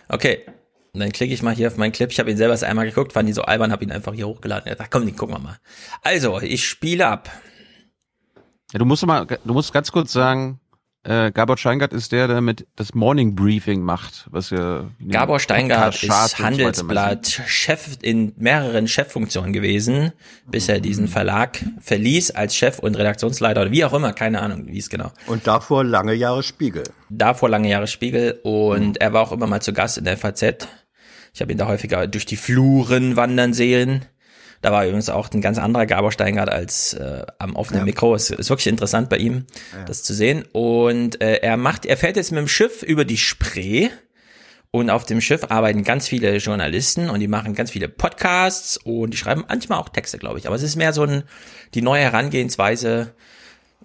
Okay. 0.07 0.39
Und 0.91 1.01
dann 1.01 1.11
klicke 1.11 1.31
ich 1.31 1.43
mal 1.43 1.53
hier 1.53 1.67
auf 1.67 1.77
meinen 1.77 1.91
Clip. 1.91 2.11
Ich 2.11 2.19
habe 2.19 2.31
ihn 2.31 2.37
selber 2.37 2.53
erst 2.53 2.63
einmal 2.63 2.85
geguckt, 2.87 3.13
fand 3.13 3.29
ihn 3.29 3.35
so 3.35 3.43
albern, 3.43 3.71
habe 3.71 3.83
ihn 3.83 3.91
einfach 3.91 4.13
hier 4.15 4.25
hochgeladen. 4.27 4.67
Ja, 4.75 4.85
komm, 4.89 5.05
den 5.05 5.15
gucken 5.15 5.35
wir 5.35 5.39
mal. 5.39 5.57
Also, 6.01 6.41
ich 6.41 6.67
spiele 6.67 7.07
ab. 7.07 7.29
Ja, 8.73 8.79
du 8.79 8.85
musst 8.85 9.05
mal, 9.05 9.25
du 9.27 9.53
musst 9.53 9.71
ganz 9.71 9.91
kurz 9.91 10.11
sagen, 10.11 10.59
äh, 11.03 11.31
Gabor 11.31 11.57
Steingart 11.57 11.93
ist 11.93 12.11
der, 12.11 12.27
der 12.27 12.41
mit 12.41 12.67
das 12.75 12.93
Morning 12.93 13.35
Briefing 13.35 13.81
macht, 13.81 14.27
was 14.31 14.49
ja 14.49 14.89
Gabor 15.07 15.39
Steingart 15.39 15.95
ist 15.95 16.03
und 16.03 16.09
so 16.09 16.13
weiter 16.13 16.43
Handelsblatt 16.43 17.41
Chef 17.47 17.97
in 18.01 18.33
mehreren 18.37 18.87
Cheffunktionen 18.87 19.53
gewesen, 19.53 20.11
bis 20.45 20.67
er 20.67 20.81
diesen 20.81 21.07
Verlag 21.07 21.63
verließ 21.79 22.31
als 22.31 22.55
Chef 22.55 22.79
und 22.79 22.95
Redaktionsleiter 22.95 23.61
oder 23.61 23.71
wie 23.71 23.85
auch 23.85 23.93
immer, 23.93 24.11
keine 24.11 24.41
Ahnung, 24.41 24.67
wie 24.67 24.77
es 24.77 24.89
genau. 24.89 25.11
Und 25.27 25.47
davor 25.47 25.85
lange 25.85 26.13
Jahre 26.13 26.43
Spiegel. 26.43 26.83
Davor 27.09 27.49
lange 27.49 27.69
Jahre 27.69 27.87
Spiegel 27.87 28.39
und 28.43 28.99
er 28.99 29.13
war 29.13 29.21
auch 29.21 29.31
immer 29.31 29.47
mal 29.47 29.61
zu 29.61 29.71
Gast 29.71 29.97
in 29.97 30.03
der 30.03 30.17
FAZ. 30.17 30.67
Ich 31.33 31.41
habe 31.41 31.51
ihn 31.51 31.57
da 31.57 31.67
häufiger 31.67 32.07
durch 32.07 32.25
die 32.25 32.35
Fluren 32.35 33.15
wandern 33.15 33.53
sehen. 33.53 34.05
Da 34.61 34.71
war 34.71 34.85
übrigens 34.85 35.09
auch 35.09 35.29
ein 35.31 35.41
ganz 35.41 35.57
anderer 35.57 35.85
Gabor 35.85 36.11
Steingart 36.11 36.49
als 36.49 36.93
äh, 36.93 37.25
am 37.39 37.55
offenen 37.55 37.81
Ja. 37.81 37.85
Mikro. 37.85 38.13
Es 38.15 38.29
ist 38.29 38.49
wirklich 38.49 38.67
interessant 38.67 39.09
bei 39.09 39.17
ihm, 39.17 39.45
das 39.85 40.03
zu 40.03 40.13
sehen. 40.13 40.43
Und 40.51 41.21
äh, 41.21 41.35
er 41.37 41.55
macht, 41.57 41.85
er 41.85 41.95
fährt 41.95 42.17
jetzt 42.17 42.31
mit 42.31 42.39
dem 42.39 42.47
Schiff 42.47 42.83
über 42.83 43.05
die 43.05 43.17
Spree. 43.17 43.89
Und 44.71 44.91
auf 44.91 45.03
dem 45.05 45.19
Schiff 45.19 45.45
arbeiten 45.49 45.83
ganz 45.83 46.07
viele 46.07 46.35
Journalisten 46.37 47.09
und 47.09 47.21
die 47.21 47.27
machen 47.27 47.55
ganz 47.55 47.71
viele 47.71 47.89
Podcasts 47.89 48.77
und 48.77 49.11
die 49.11 49.17
schreiben 49.17 49.43
manchmal 49.47 49.79
auch 49.79 49.89
Texte, 49.89 50.19
glaube 50.19 50.37
ich. 50.37 50.45
Aber 50.45 50.55
es 50.55 50.61
ist 50.61 50.75
mehr 50.75 50.93
so 50.93 51.01
ein, 51.03 51.23
die 51.73 51.81
neue 51.81 52.01
Herangehensweise. 52.03 53.13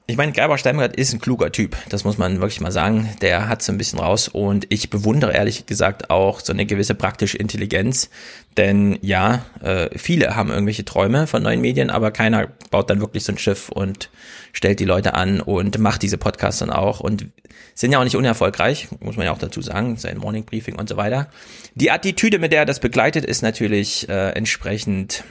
Ich 0.07 0.19
meine, 0.19 0.33
Gabor 0.33 0.59
Steingart 0.59 0.97
ist 0.97 1.15
ein 1.15 1.19
kluger 1.19 1.51
Typ, 1.51 1.79
das 1.89 2.05
muss 2.05 2.19
man 2.19 2.39
wirklich 2.39 2.61
mal 2.61 2.71
sagen. 2.71 3.09
Der 3.23 3.49
hat 3.49 3.63
so 3.63 3.73
ein 3.73 3.79
bisschen 3.79 3.99
raus 3.99 4.29
und 4.29 4.67
ich 4.69 4.91
bewundere 4.91 5.33
ehrlich 5.33 5.65
gesagt 5.65 6.11
auch 6.11 6.41
so 6.41 6.53
eine 6.53 6.67
gewisse 6.67 6.95
praktische 6.95 7.39
Intelligenz. 7.39 8.11
Denn 8.59 8.99
ja, 9.01 9.47
äh, 9.63 9.89
viele 9.97 10.37
haben 10.37 10.51
irgendwelche 10.51 10.85
Träume 10.85 11.27
von 11.27 11.43
neuen 11.43 11.63
Medien, 11.63 11.89
aber 11.89 12.11
keiner 12.11 12.49
baut 12.71 12.91
dann 12.91 13.01
wirklich 13.01 13.25
so 13.25 13.33
ein 13.33 13.39
Schiff 13.39 13.71
und 13.71 14.11
stellt 14.53 14.79
die 14.79 14.85
Leute 14.85 15.15
an 15.15 15.41
und 15.41 15.79
macht 15.79 16.03
diese 16.03 16.19
Podcasts 16.19 16.59
dann 16.59 16.71
auch 16.71 17.01
und 17.01 17.27
sind 17.75 17.91
ja 17.91 17.99
auch 17.99 18.05
nicht 18.05 18.17
unerfolgreich, 18.17 18.89
muss 19.01 19.17
man 19.17 19.25
ja 19.25 19.33
auch 19.33 19.39
dazu 19.39 19.63
sagen, 19.63 19.97
sein 19.97 20.19
Morning 20.19 20.45
Briefing 20.45 20.77
und 20.77 20.91
so 20.91 20.99
weiter. 20.99 21.31
Die 21.75 21.91
Attitüde, 21.91 22.39
mit 22.39 22.53
der 22.53 22.61
er 22.61 22.67
das 22.67 22.79
begleitet, 22.79 23.25
ist 23.25 23.41
natürlich 23.41 24.07
äh, 24.11 24.33
entsprechend, 24.33 25.25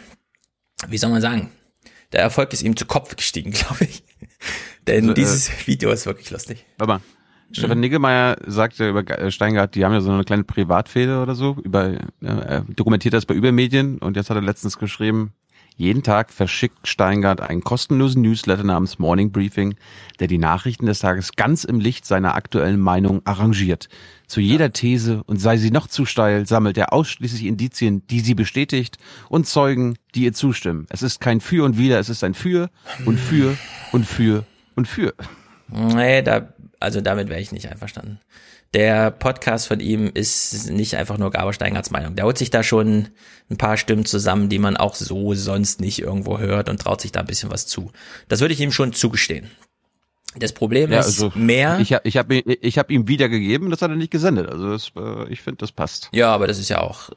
wie 0.88 0.98
soll 0.98 1.12
man 1.12 1.22
sagen, 1.22 1.52
der 2.12 2.22
Erfolg 2.22 2.54
ist 2.54 2.64
ihm 2.64 2.76
zu 2.76 2.86
Kopf 2.86 3.16
gestiegen, 3.16 3.52
glaube 3.52 3.86
ich. 3.86 4.04
Denn 4.88 5.04
Also, 5.10 5.12
äh, 5.12 5.16
dieses 5.16 5.50
Video 5.68 5.92
ist 5.92 6.06
wirklich 6.06 6.30
lustig. 6.32 6.66
Mal. 6.80 7.02
Stefan 7.52 7.80
Niggemeier 7.80 8.38
sagte 8.48 8.90
über 8.90 9.04
Ge- 9.04 9.16
äh, 9.18 9.30
Steingart, 9.32 9.76
die 9.76 9.86
haben 9.86 9.94
ja 9.94 10.02
so 10.02 10.12
eine 10.12 10.24
kleine 10.24 10.44
Privatfehde 10.44 11.22
oder 11.22 11.36
so, 11.36 11.56
über, 11.64 11.94
er 12.22 12.62
dokumentiert 12.76 13.14
das 13.14 13.28
bei 13.28 13.36
Übermedien 13.36 14.00
und 14.00 14.16
jetzt 14.18 14.32
hat 14.32 14.38
er 14.38 14.42
letztens 14.42 14.80
geschrieben, 14.80 15.34
jeden 15.76 16.04
Tag 16.04 16.32
verschickt 16.32 16.88
Steingart 16.88 17.42
einen 17.42 17.64
kostenlosen 17.64 18.22
Newsletter 18.22 18.64
namens 18.64 19.00
Morning 19.00 19.32
Briefing, 19.32 19.76
der 20.20 20.28
die 20.28 20.38
Nachrichten 20.38 20.86
des 20.86 21.00
Tages 21.00 21.34
ganz 21.34 21.64
im 21.64 21.80
Licht 21.80 22.06
seiner 22.06 22.36
aktuellen 22.36 22.80
Meinung 22.80 23.22
arrangiert. 23.26 23.90
Zu 24.28 24.40
jeder 24.40 24.72
These 24.72 25.24
und 25.26 25.38
sei 25.38 25.58
sie 25.58 25.72
noch 25.72 25.88
zu 25.88 26.06
steil, 26.06 26.48
sammelt 26.48 26.78
er 26.78 26.94
ausschließlich 26.94 27.46
Indizien, 27.46 28.06
die 28.08 28.20
sie 28.20 28.36
bestätigt 28.36 28.98
und 29.30 29.48
Zeugen, 29.48 29.98
die 30.16 30.24
ihr 30.24 30.34
zustimmen. 30.34 30.86
Es 30.90 31.02
ist 31.02 31.20
kein 31.20 31.42
Für 31.42 31.66
und 31.66 31.78
Wider, 31.78 32.00
es 32.00 32.10
ist 32.10 32.24
ein 32.24 32.34
Für 32.34 32.70
und 33.06 33.20
Für 33.20 33.58
und 33.92 34.06
Für 34.06 34.46
und 34.76 34.88
Für. 34.88 35.14
Nee, 35.68 36.22
da, 36.22 36.54
also 36.80 37.02
damit 37.02 37.30
wäre 37.30 37.42
ich 37.42 37.52
nicht 37.52 37.70
einverstanden. 37.70 38.20
Der 38.74 39.12
Podcast 39.12 39.68
von 39.68 39.80
ihm 39.80 40.10
ist 40.14 40.70
nicht 40.72 40.96
einfach 40.96 41.18
nur 41.20 41.30
Gabor 41.32 41.54
Steingarts 41.54 41.92
Meinung. 41.92 42.16
Der 42.16 42.26
holt 42.26 42.38
sich 42.40 42.50
da 42.50 42.64
schon 42.64 43.10
ein 43.52 43.58
paar 43.58 43.78
Stimmen 43.78 44.06
zusammen, 44.06 44.50
die 44.50 44.58
man 44.58 44.78
auch 44.78 44.96
so 44.96 45.34
sonst 45.36 45.80
nicht 45.80 46.00
irgendwo 46.00 46.40
hört 46.40 46.70
und 46.70 46.82
traut 46.82 47.00
sich 47.02 47.12
da 47.12 47.20
ein 47.20 47.28
bisschen 47.28 47.52
was 47.52 47.68
zu. 47.68 47.92
Das 48.30 48.42
würde 48.42 48.54
ich 48.54 48.62
ihm 48.62 48.72
schon 48.72 48.92
zugestehen. 48.94 49.52
Das 50.36 50.54
Problem 50.54 50.92
Ja, 50.92 51.02
ist 51.02 51.06
also 51.06 51.32
mehr. 51.36 51.78
Ich, 51.80 51.94
hab- 51.94 52.06
ich 52.08 52.18
habe 52.18 52.36
ich 52.40 52.80
hab 52.80 52.90
ihm 52.90 53.08
wiedergegeben, 53.08 53.70
das 53.70 53.84
hat 53.84 53.92
er 53.92 53.96
nicht 53.96 54.10
gesendet. 54.12 54.50
Also 54.50 54.72
das, 54.72 54.92
äh, 54.98 55.32
ich 55.32 55.42
finde, 55.42 55.58
das 55.60 55.72
passt. 55.72 56.10
Ja, 56.12 56.34
aber 56.34 56.48
das 56.48 56.58
ist 56.58 56.70
ja 56.70 56.82
auch 56.82 57.12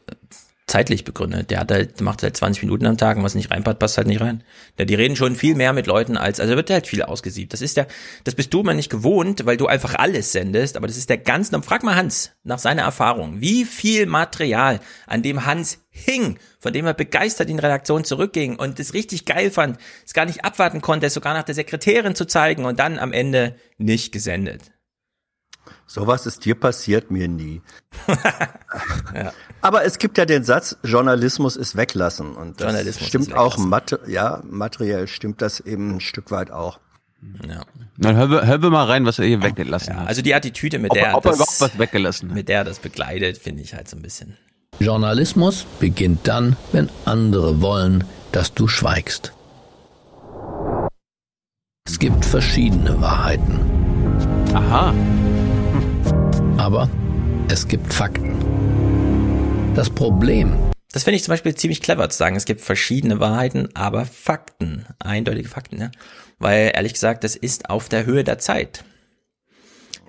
zeitlich 0.76 1.04
begründet. 1.04 1.50
Der 1.50 1.60
hat 1.60 1.72
halt, 1.72 2.02
macht 2.02 2.22
halt 2.22 2.36
20 2.36 2.62
Minuten 2.64 2.84
am 2.84 2.98
Tag 2.98 3.16
und 3.16 3.24
was 3.24 3.34
nicht 3.34 3.50
reinpasst, 3.50 3.78
passt 3.78 3.96
halt 3.96 4.08
nicht 4.08 4.20
rein. 4.20 4.44
Ja, 4.78 4.84
die 4.84 4.94
reden 4.94 5.16
schon 5.16 5.34
viel 5.34 5.54
mehr 5.54 5.72
mit 5.72 5.86
Leuten 5.86 6.18
als, 6.18 6.38
also 6.38 6.54
wird 6.54 6.68
halt 6.68 6.86
viel 6.86 7.02
ausgesiebt. 7.02 7.54
Das 7.54 7.62
ist 7.62 7.78
der, 7.78 7.86
das 8.24 8.34
bist 8.34 8.52
du 8.52 8.62
mal 8.62 8.74
nicht 8.74 8.90
gewohnt, 8.90 9.46
weil 9.46 9.56
du 9.56 9.68
einfach 9.68 9.94
alles 9.94 10.32
sendest, 10.32 10.76
aber 10.76 10.86
das 10.86 10.98
ist 10.98 11.08
der 11.08 11.16
ganz, 11.16 11.50
frag 11.62 11.82
mal 11.82 11.96
Hans 11.96 12.32
nach 12.44 12.58
seiner 12.58 12.82
Erfahrung. 12.82 13.40
Wie 13.40 13.64
viel 13.64 14.04
Material, 14.04 14.80
an 15.06 15.22
dem 15.22 15.46
Hans 15.46 15.78
hing, 15.88 16.38
von 16.58 16.74
dem 16.74 16.84
er 16.84 16.92
begeistert 16.92 17.48
in 17.48 17.58
Redaktion 17.58 18.04
zurückging 18.04 18.56
und 18.56 18.78
es 18.78 18.92
richtig 18.92 19.24
geil 19.24 19.50
fand, 19.50 19.78
es 20.04 20.12
gar 20.12 20.26
nicht 20.26 20.44
abwarten 20.44 20.82
konnte, 20.82 21.06
es 21.06 21.14
sogar 21.14 21.32
nach 21.32 21.44
der 21.44 21.54
Sekretärin 21.54 22.14
zu 22.14 22.26
zeigen 22.26 22.66
und 22.66 22.78
dann 22.78 22.98
am 22.98 23.14
Ende 23.14 23.56
nicht 23.78 24.12
gesendet. 24.12 24.75
Sowas 25.86 26.26
ist 26.26 26.44
dir 26.44 26.54
passiert, 26.54 27.10
mir 27.10 27.28
nie. 27.28 27.62
Aber 29.60 29.84
es 29.84 29.98
gibt 29.98 30.18
ja 30.18 30.24
den 30.26 30.44
Satz, 30.44 30.76
Journalismus 30.82 31.56
ist 31.56 31.76
weglassen. 31.76 32.34
Und 32.34 32.60
das 32.60 32.66
Journalismus 32.66 33.08
stimmt 33.08 33.28
ist 33.28 33.34
auch, 33.34 33.58
mat 33.58 33.98
ja, 34.06 34.42
materiell 34.48 35.06
stimmt 35.08 35.42
das 35.42 35.60
eben 35.60 35.96
ein 35.96 36.00
Stück 36.00 36.30
weit 36.30 36.50
auch. 36.50 36.78
Ja. 37.48 37.62
Dann 37.98 38.16
hören 38.16 38.30
wir, 38.30 38.46
hören 38.46 38.62
wir 38.62 38.70
mal 38.70 38.84
rein, 38.84 39.04
was 39.06 39.18
er 39.18 39.24
hier 39.26 39.42
weggelassen 39.42 39.96
hat. 39.98 40.06
Also 40.06 40.22
die 40.22 40.34
Attitüde, 40.34 40.78
mit 40.78 40.90
Ob 40.90 40.96
er- 40.98 41.02
der 41.04 41.16
ob 41.16 41.24
er 41.24 41.30
das, 41.30 41.36
überhaupt 41.38 41.60
was 41.60 41.78
weggelassen 41.78 42.28
hat. 42.30 42.36
mit 42.36 42.48
der 42.48 42.62
das 42.64 42.78
begleitet, 42.78 43.38
finde 43.38 43.62
ich 43.62 43.74
halt 43.74 43.88
so 43.88 43.96
ein 43.96 44.02
bisschen. 44.02 44.36
Journalismus 44.78 45.64
beginnt 45.80 46.28
dann, 46.28 46.56
wenn 46.72 46.90
andere 47.06 47.62
wollen, 47.62 48.04
dass 48.32 48.52
du 48.52 48.68
schweigst. 48.68 49.32
Es 51.88 51.98
gibt 51.98 52.24
verschiedene 52.24 53.00
Wahrheiten. 53.00 53.60
Aha. 54.52 54.92
Aber 56.66 56.90
es 57.48 57.68
gibt 57.68 57.94
Fakten. 57.94 58.34
Das 59.76 59.88
Problem, 59.88 60.52
Das 60.90 61.04
finde 61.04 61.14
ich 61.14 61.22
zum 61.22 61.30
Beispiel 61.30 61.54
ziemlich 61.54 61.80
clever 61.80 62.08
zu 62.08 62.18
sagen. 62.18 62.34
Es 62.34 62.44
gibt 62.44 62.60
verschiedene 62.60 63.20
Wahrheiten, 63.20 63.68
aber 63.76 64.04
Fakten, 64.04 64.84
eindeutige 64.98 65.48
Fakten, 65.48 65.80
ja. 65.80 65.92
Weil 66.40 66.72
ehrlich 66.74 66.94
gesagt, 66.94 67.22
das 67.22 67.36
ist 67.36 67.70
auf 67.70 67.88
der 67.88 68.04
Höhe 68.04 68.24
der 68.24 68.40
Zeit. 68.40 68.82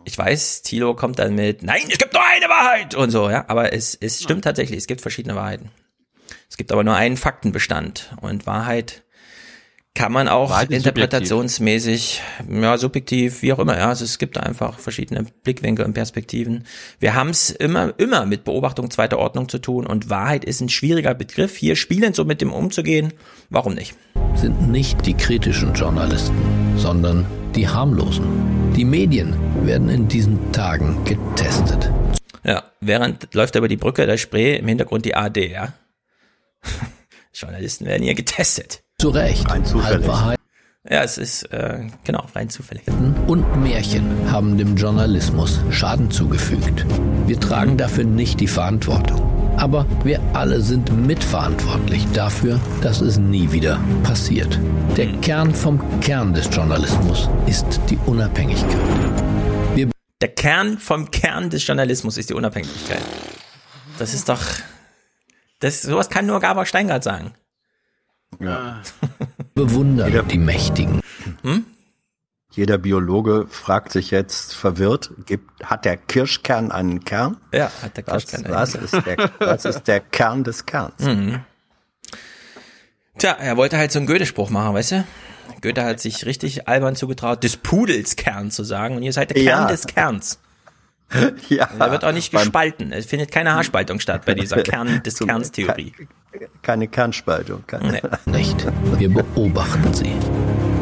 Ich 0.03 0.17
weiß, 0.17 0.63
Thilo 0.63 0.95
kommt 0.95 1.19
dann 1.19 1.35
mit, 1.35 1.61
nein, 1.61 1.83
es 1.91 1.99
gibt 1.99 2.13
nur 2.13 2.23
eine 2.25 2.49
Wahrheit 2.49 2.95
und 2.95 3.11
so, 3.11 3.29
ja. 3.29 3.45
Aber 3.49 3.71
es, 3.71 3.93
es 3.93 4.23
stimmt 4.23 4.43
tatsächlich, 4.43 4.79
es 4.79 4.87
gibt 4.87 5.01
verschiedene 5.01 5.35
Wahrheiten. 5.35 5.69
Es 6.49 6.57
gibt 6.57 6.71
aber 6.71 6.83
nur 6.83 6.95
einen 6.95 7.17
Faktenbestand 7.17 8.15
und 8.21 8.47
Wahrheit 8.47 9.03
kann 9.97 10.11
man 10.11 10.27
auch 10.27 10.51
Wahrheit 10.51 10.69
ist 10.69 10.77
interpretationsmäßig, 10.77 12.21
ja, 12.51 12.77
subjektiv, 12.77 13.41
wie 13.41 13.51
auch 13.51 13.57
immer, 13.57 13.75
ja. 13.75 13.89
Also 13.89 14.05
es 14.05 14.19
gibt 14.19 14.37
einfach 14.37 14.77
verschiedene 14.77 15.25
Blickwinkel 15.43 15.83
und 15.83 15.93
Perspektiven. 15.93 16.65
Wir 16.99 17.15
haben 17.15 17.29
es 17.31 17.49
immer, 17.49 17.95
immer 17.97 18.27
mit 18.27 18.43
Beobachtung 18.43 18.91
zweiter 18.91 19.17
Ordnung 19.17 19.49
zu 19.49 19.57
tun 19.57 19.87
und 19.87 20.11
Wahrheit 20.11 20.45
ist 20.45 20.61
ein 20.61 20.69
schwieriger 20.69 21.15
Begriff. 21.15 21.57
Hier 21.57 21.75
spielend 21.75 22.15
so 22.15 22.25
mit 22.25 22.41
dem 22.41 22.53
umzugehen, 22.53 23.11
warum 23.49 23.73
nicht? 23.73 23.95
sind 24.35 24.69
nicht 24.69 25.03
die 25.07 25.15
kritischen 25.15 25.73
Journalisten, 25.73 26.37
sondern 26.77 27.25
die 27.55 27.67
harmlosen. 27.67 28.73
Die 28.75 28.85
Medien 28.85 29.35
werden 29.65 29.89
in 29.89 30.07
diesen 30.07 30.51
Tagen 30.51 31.03
getestet. 31.05 31.89
Ja, 32.43 32.65
während 32.81 33.33
läuft 33.33 33.55
über 33.55 33.67
die 33.67 33.77
Brücke 33.77 34.05
der 34.05 34.17
Spree 34.17 34.57
im 34.57 34.67
Hintergrund 34.67 35.05
die 35.05 35.15
AD, 35.15 35.51
ja. 35.51 35.73
Journalisten 37.33 37.85
werden 37.85 38.03
hier 38.03 38.13
getestet. 38.13 38.83
Zu 38.99 39.09
Recht. 39.09 39.47
Rein 39.47 39.63
zufällig. 39.63 40.07
Ja, 40.89 41.03
es 41.03 41.19
ist, 41.19 41.43
äh, 41.51 41.85
genau, 42.03 42.25
rein 42.33 42.49
zufällig. 42.49 42.81
und 43.27 43.61
Märchen 43.61 44.31
haben 44.31 44.57
dem 44.57 44.75
Journalismus 44.75 45.59
Schaden 45.69 46.09
zugefügt. 46.09 46.83
Wir 47.27 47.39
tragen 47.39 47.77
dafür 47.77 48.05
nicht 48.05 48.39
die 48.39 48.47
Verantwortung. 48.47 49.21
Aber 49.57 49.85
wir 50.03 50.19
alle 50.33 50.61
sind 50.61 50.91
mitverantwortlich 51.05 52.07
dafür, 52.13 52.59
dass 52.81 53.01
es 53.01 53.19
nie 53.19 53.51
wieder 53.51 53.79
passiert. 54.01 54.59
Der 54.95 55.11
Kern 55.21 55.53
vom 55.53 55.99
Kern 55.99 56.33
des 56.33 56.49
Journalismus 56.51 57.29
ist 57.45 57.79
die 57.91 57.99
Unabhängigkeit. 58.07 58.81
Wir 59.75 59.91
Der 60.21 60.29
Kern 60.29 60.79
vom 60.79 61.11
Kern 61.11 61.51
des 61.51 61.67
Journalismus 61.67 62.17
ist 62.17 62.31
die 62.31 62.33
Unabhängigkeit. 62.33 63.03
Das 63.99 64.15
ist 64.15 64.27
doch, 64.27 64.41
das, 65.59 65.83
sowas 65.83 66.09
kann 66.09 66.25
nur 66.25 66.39
Gabor 66.39 66.65
Steingart 66.65 67.03
sagen. 67.03 67.35
Ja. 68.39 68.81
bewundern 69.55 70.27
die 70.27 70.37
Mächtigen. 70.37 71.01
Jeder 72.51 72.77
Biologe 72.77 73.45
fragt 73.49 73.91
sich 73.91 74.11
jetzt 74.11 74.55
verwirrt, 74.55 75.11
gibt, 75.25 75.63
hat 75.63 75.85
der 75.85 75.97
Kirschkern 75.97 76.71
einen 76.71 77.03
Kern? 77.03 77.37
Ja, 77.53 77.71
hat 77.81 77.97
der 77.97 78.07
Was, 78.07 78.25
Kirschkern 78.27 78.45
einen 78.45 78.53
was, 78.55 78.71
Kern. 78.73 78.83
ist 78.83 78.93
der, 79.05 79.31
was 79.39 79.65
ist 79.65 79.83
der 79.87 79.99
Kern 79.99 80.43
des 80.43 80.65
Kerns? 80.65 80.99
Mhm. 81.03 81.39
Tja, 83.17 83.31
er 83.39 83.57
wollte 83.57 83.77
halt 83.77 83.91
so 83.91 83.99
einen 83.99 84.07
Goethe-Spruch 84.07 84.49
machen, 84.49 84.73
weißt 84.75 84.91
du? 84.91 85.07
Goethe 85.61 85.83
hat 85.83 85.99
sich 85.99 86.25
richtig 86.25 86.67
albern 86.67 86.95
zugetraut, 86.95 87.43
des 87.43 87.57
Pudels 87.57 88.15
Kern 88.15 88.51
zu 88.51 88.63
sagen 88.63 88.95
und 88.95 89.03
ihr 89.03 89.13
seid 89.13 89.29
der 89.31 89.37
Kern 89.43 89.61
Ja. 89.63 89.67
des 89.67 89.87
Kerns. 89.87 90.39
Ja, 91.47 91.69
Er 91.79 91.91
wird 91.91 92.03
auch 92.03 92.11
nicht 92.11 92.31
gespalten. 92.31 92.91
Es 92.91 93.05
findet 93.05 93.31
keine 93.31 93.53
Haarspaltung 93.53 94.01
statt 94.01 94.25
bei 94.25 94.33
dieser 94.33 94.57
Kern 94.63 95.01
des 95.03 95.17
Kerns-Theorie. 95.19 95.93
Keine 96.61 96.87
Kernspaltung. 96.87 97.63
Keine, 97.67 98.01
Nee. 98.25 98.37
Nicht. 98.37 98.67
Wir 98.97 99.09
beobachten 99.09 99.93
sie. 99.93 100.11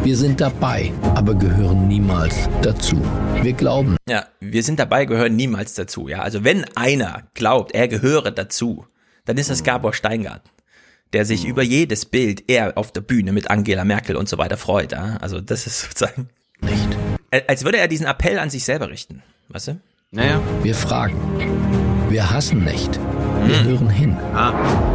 Wir 0.04 0.16
sind 0.16 0.40
dabei, 0.40 0.92
aber 1.16 1.34
gehören 1.34 1.88
niemals 1.88 2.48
dazu. 2.62 3.02
Wir 3.42 3.54
glauben 3.54 3.98
Ja, 4.08 4.26
wir 4.40 4.62
sind 4.62 4.80
dabei, 4.80 5.06
gehören 5.06 5.36
niemals 5.36 5.74
dazu. 5.74 6.08
Ja, 6.08 6.20
also 6.20 6.44
wenn 6.44 6.64
einer 6.76 7.24
glaubt, 7.34 7.74
er 7.74 7.88
gehöre 7.88 8.32
dazu, 8.32 8.86
dann 9.26 9.38
ist 9.38 9.50
das 9.50 9.64
Gabor 9.64 9.94
Steingart, 9.94 10.44
der 11.14 11.26
sich 11.26 11.46
über 11.46 11.64
jedes 11.64 12.06
Bild 12.06 12.44
er 12.48 12.78
auf 12.78 12.92
der 12.92 13.02
Bühne 13.02 13.32
mit 13.32 13.50
Angela 13.50 13.84
Merkel 13.84 14.16
und 14.16 14.30
so 14.30 14.38
weiter 14.38 14.58
freut. 14.58 14.92
Ja? 14.92 15.18
Also 15.22 15.42
das 15.42 15.66
ist 15.66 15.82
sozusagen 15.82 16.30
nicht. 16.62 16.98
Als 17.48 17.64
würde 17.66 17.80
er 17.80 17.88
diesen 17.88 18.06
Appell 18.06 18.38
an 18.38 18.50
sich 18.50 18.64
selber 18.64 18.90
richten, 18.90 19.24
weißt 19.50 19.70
du? 19.70 19.80
Naja. 20.12 20.40
Wir 20.62 20.76
fragen. 20.76 21.18
Wir 22.10 22.30
hassen 22.32 22.64
nicht. 22.64 23.00
Wir 23.48 23.64
hören 23.64 23.90
hin. 23.90 24.18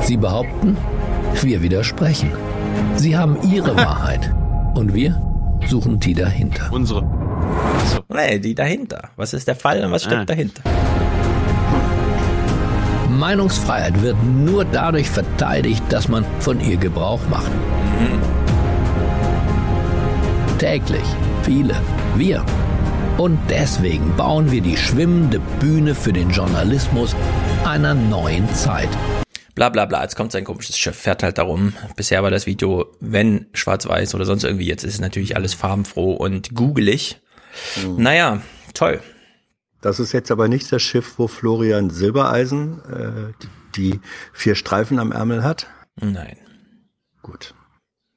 Sie 0.00 0.16
behaupten, 0.16 0.76
wir 1.42 1.62
widersprechen. 1.62 2.30
Sie 2.96 3.16
haben 3.16 3.36
ihre 3.50 3.76
Wahrheit. 3.88 4.32
Und 4.74 4.94
wir 4.94 5.20
suchen 5.66 6.00
die 6.00 6.14
dahinter. 6.14 6.68
Unsere. 6.72 7.02
Nee, 8.08 8.38
die 8.38 8.54
dahinter. 8.54 9.10
Was 9.16 9.32
ist 9.34 9.46
der 9.48 9.56
Fall 9.56 9.84
und 9.84 9.92
was 9.92 10.02
steckt 10.02 10.22
Ah. 10.22 10.24
dahinter? 10.24 10.62
Meinungsfreiheit 13.18 14.00
wird 14.02 14.16
nur 14.24 14.64
dadurch 14.64 15.10
verteidigt, 15.10 15.82
dass 15.90 16.08
man 16.08 16.24
von 16.38 16.60
ihr 16.60 16.76
Gebrauch 16.76 17.20
macht. 17.28 17.50
Täglich. 20.58 21.02
Viele. 21.42 21.74
Wir. 22.16 22.42
Und 23.18 23.38
deswegen 23.50 24.14
bauen 24.16 24.50
wir 24.50 24.62
die 24.62 24.76
schwimmende 24.76 25.40
Bühne 25.58 25.94
für 25.94 26.12
den 26.12 26.30
Journalismus 26.30 27.14
einer 27.64 27.94
neuen 27.94 28.52
Zeit. 28.54 28.88
Bla 29.54 29.68
bla 29.68 29.84
bla, 29.84 30.02
jetzt 30.02 30.16
kommt 30.16 30.32
sein 30.32 30.44
komisches 30.44 30.78
Schiff, 30.78 30.96
fährt 30.96 31.22
halt 31.22 31.38
darum. 31.38 31.74
Bisher 31.96 32.22
war 32.22 32.30
das 32.30 32.46
Video, 32.46 32.96
wenn 33.00 33.46
schwarz-weiß 33.52 34.14
oder 34.14 34.24
sonst 34.24 34.44
irgendwie, 34.44 34.66
jetzt 34.66 34.84
ist 34.84 34.94
es 34.94 35.00
natürlich 35.00 35.36
alles 35.36 35.54
farbenfroh 35.54 36.14
und 36.14 36.54
googelig. 36.54 37.20
Naja, 37.96 38.42
toll. 38.74 39.00
Das 39.80 40.00
ist 40.00 40.12
jetzt 40.12 40.30
aber 40.30 40.48
nicht 40.48 40.70
das 40.72 40.82
Schiff, 40.82 41.18
wo 41.18 41.26
Florian 41.26 41.90
Silbereisen 41.90 42.80
äh, 42.84 43.46
die 43.74 44.00
vier 44.32 44.54
Streifen 44.54 44.98
am 44.98 45.12
Ärmel 45.12 45.42
hat. 45.42 45.66
Nein. 45.96 46.36
Gut. 47.22 47.54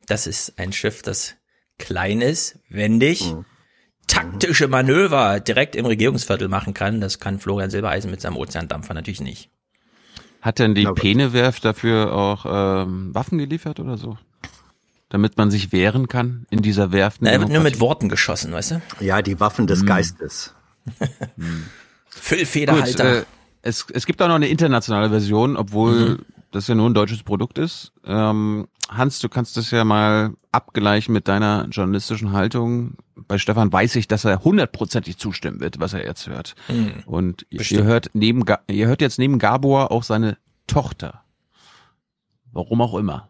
Das 0.08 0.28
ist 0.28 0.60
ein 0.60 0.74
Schiff, 0.74 1.02
das 1.02 1.36
klein 1.78 2.22
ist, 2.22 2.60
wendig, 2.70 3.34
taktische 4.08 4.68
Manöver 4.68 5.40
direkt 5.40 5.76
im 5.76 5.86
Regierungsviertel 5.86 6.48
machen 6.48 6.74
kann. 6.74 7.02
Das 7.02 7.20
kann 7.20 7.40
Florian 7.40 7.70
Silbereisen 7.70 8.12
mit 8.12 8.22
seinem 8.22 8.38
Ozeandampfer 8.38 8.94
natürlich 8.94 9.22
nicht. 9.22 9.50
Hat 10.42 10.60
denn 10.60 10.76
die 10.76 10.86
Penewerft 10.86 11.64
dafür 11.64 12.14
auch 12.14 12.46
ähm, 12.48 13.16
Waffen 13.16 13.38
geliefert 13.38 13.80
oder 13.80 13.98
so? 13.98 14.18
Damit 15.10 15.38
man 15.38 15.52
sich 15.52 15.72
wehren 15.72 16.08
kann 16.08 16.46
in 16.50 16.62
dieser 16.62 16.92
Werft? 16.92 17.22
Er 17.24 17.40
wird 17.40 17.50
nur 17.50 17.62
mit 17.62 17.80
Worten 17.80 18.10
geschossen, 18.10 18.52
weißt 18.52 18.72
du? 18.72 18.82
Ja, 19.00 19.22
die 19.22 19.40
Waffen 19.40 19.68
des 19.68 19.82
Hm. 19.82 19.86
Geistes. 19.88 20.54
Füllfederhalter. 22.10 23.20
Gut, 23.20 23.24
äh, 23.24 23.26
es, 23.62 23.86
es 23.94 24.06
gibt 24.06 24.22
auch 24.22 24.28
noch 24.28 24.36
eine 24.36 24.48
internationale 24.48 25.10
Version, 25.10 25.56
obwohl 25.56 26.10
Mhm. 26.10 26.26
Das 26.54 26.68
ja 26.68 26.76
nur 26.76 26.90
ein 26.90 26.94
deutsches 26.94 27.24
Produkt 27.24 27.58
ist. 27.58 27.92
Ähm, 28.06 28.68
Hans, 28.90 29.20
du 29.20 29.30
kannst 29.30 29.58
das 29.58 29.72
ja 29.72 29.84
mal 29.84 30.34
abgleichen 30.52 31.14
mit 31.14 31.28
deiner 31.28 31.68
journalistischen 31.70 32.32
Haltung. 32.32 32.96
Bei 33.16 33.38
Stefan 33.38 33.72
weiß 33.74 33.96
ich, 33.96 34.08
dass 34.08 34.26
er 34.26 34.44
hundertprozentig 34.44 35.18
zustimmen 35.18 35.60
wird, 35.60 35.80
was 35.80 35.94
er 35.94 36.06
jetzt 36.06 36.28
hört. 36.28 36.56
Mhm. 36.68 37.04
Und 37.06 37.46
ihr 37.50 37.60
Bestimmt. 37.60 37.84
hört 37.84 38.10
neben, 38.14 38.44
ihr 38.70 38.88
hört 38.88 39.02
jetzt 39.02 39.20
neben 39.20 39.40
Gabor 39.40 39.92
auch 39.92 40.04
seine 40.04 40.38
Tochter. 40.68 41.24
Warum 42.52 42.82
auch 42.82 42.96
immer. 42.96 43.30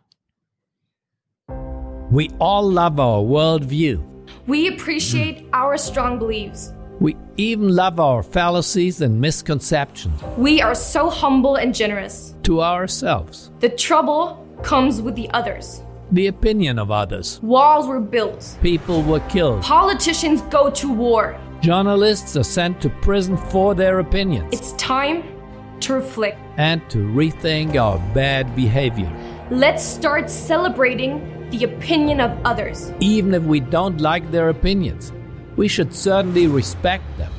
We 2.09 2.27
all 2.39 2.71
love 2.71 3.01
our 3.01 3.27
worldview. 3.27 3.99
We 4.45 4.67
appreciate 4.67 5.45
our 5.53 5.77
strong 5.77 6.19
beliefs. 6.19 6.73
We 7.03 7.17
even 7.35 7.75
love 7.75 7.99
our 7.99 8.23
fallacies 8.23 9.01
and 9.01 9.19
misconceptions 9.19 10.21
We 10.37 10.61
are 10.61 10.73
so 10.73 11.09
humble 11.09 11.55
and 11.57 11.75
generous. 11.75 12.33
to 12.43 12.61
ourselves, 12.61 13.51
The 13.59 13.67
trouble 13.87 14.23
comes 14.63 15.01
with 15.01 15.15
the 15.15 15.29
others. 15.31 15.81
the 16.11 16.27
opinion 16.27 16.79
of 16.79 16.91
others. 16.91 17.39
Walls 17.43 17.87
were 17.87 17.99
built. 17.99 18.57
People 18.61 19.01
were 19.03 19.19
killed. 19.35 19.61
Politicians 19.63 20.41
go 20.43 20.69
to 20.69 20.87
war. 20.93 21.35
Journalists 21.61 22.37
are 22.37 22.43
sent 22.57 22.79
to 22.81 22.89
prison 23.01 23.35
for 23.51 23.75
their 23.75 23.99
opinions 23.99 24.47
It's 24.53 24.71
time 24.73 25.23
to 25.81 25.93
reflect. 25.95 26.37
and 26.57 26.79
to 26.89 26.99
rethink 26.99 27.75
our 27.75 27.97
bad 28.13 28.55
behavior. 28.55 29.11
Let's 29.51 29.83
start 29.83 30.29
celebrating 30.29 31.13
the 31.49 31.65
opinion 31.65 32.21
of 32.21 32.31
others. 32.45 32.93
Even 33.01 33.33
if 33.33 33.43
we 33.43 33.59
don't 33.59 33.99
like 33.99 34.31
their 34.31 34.47
opinions, 34.49 35.11
we 35.55 35.67
should 35.67 35.93
certainly 35.93 36.47
respect 36.47 37.03
them. 37.17 37.31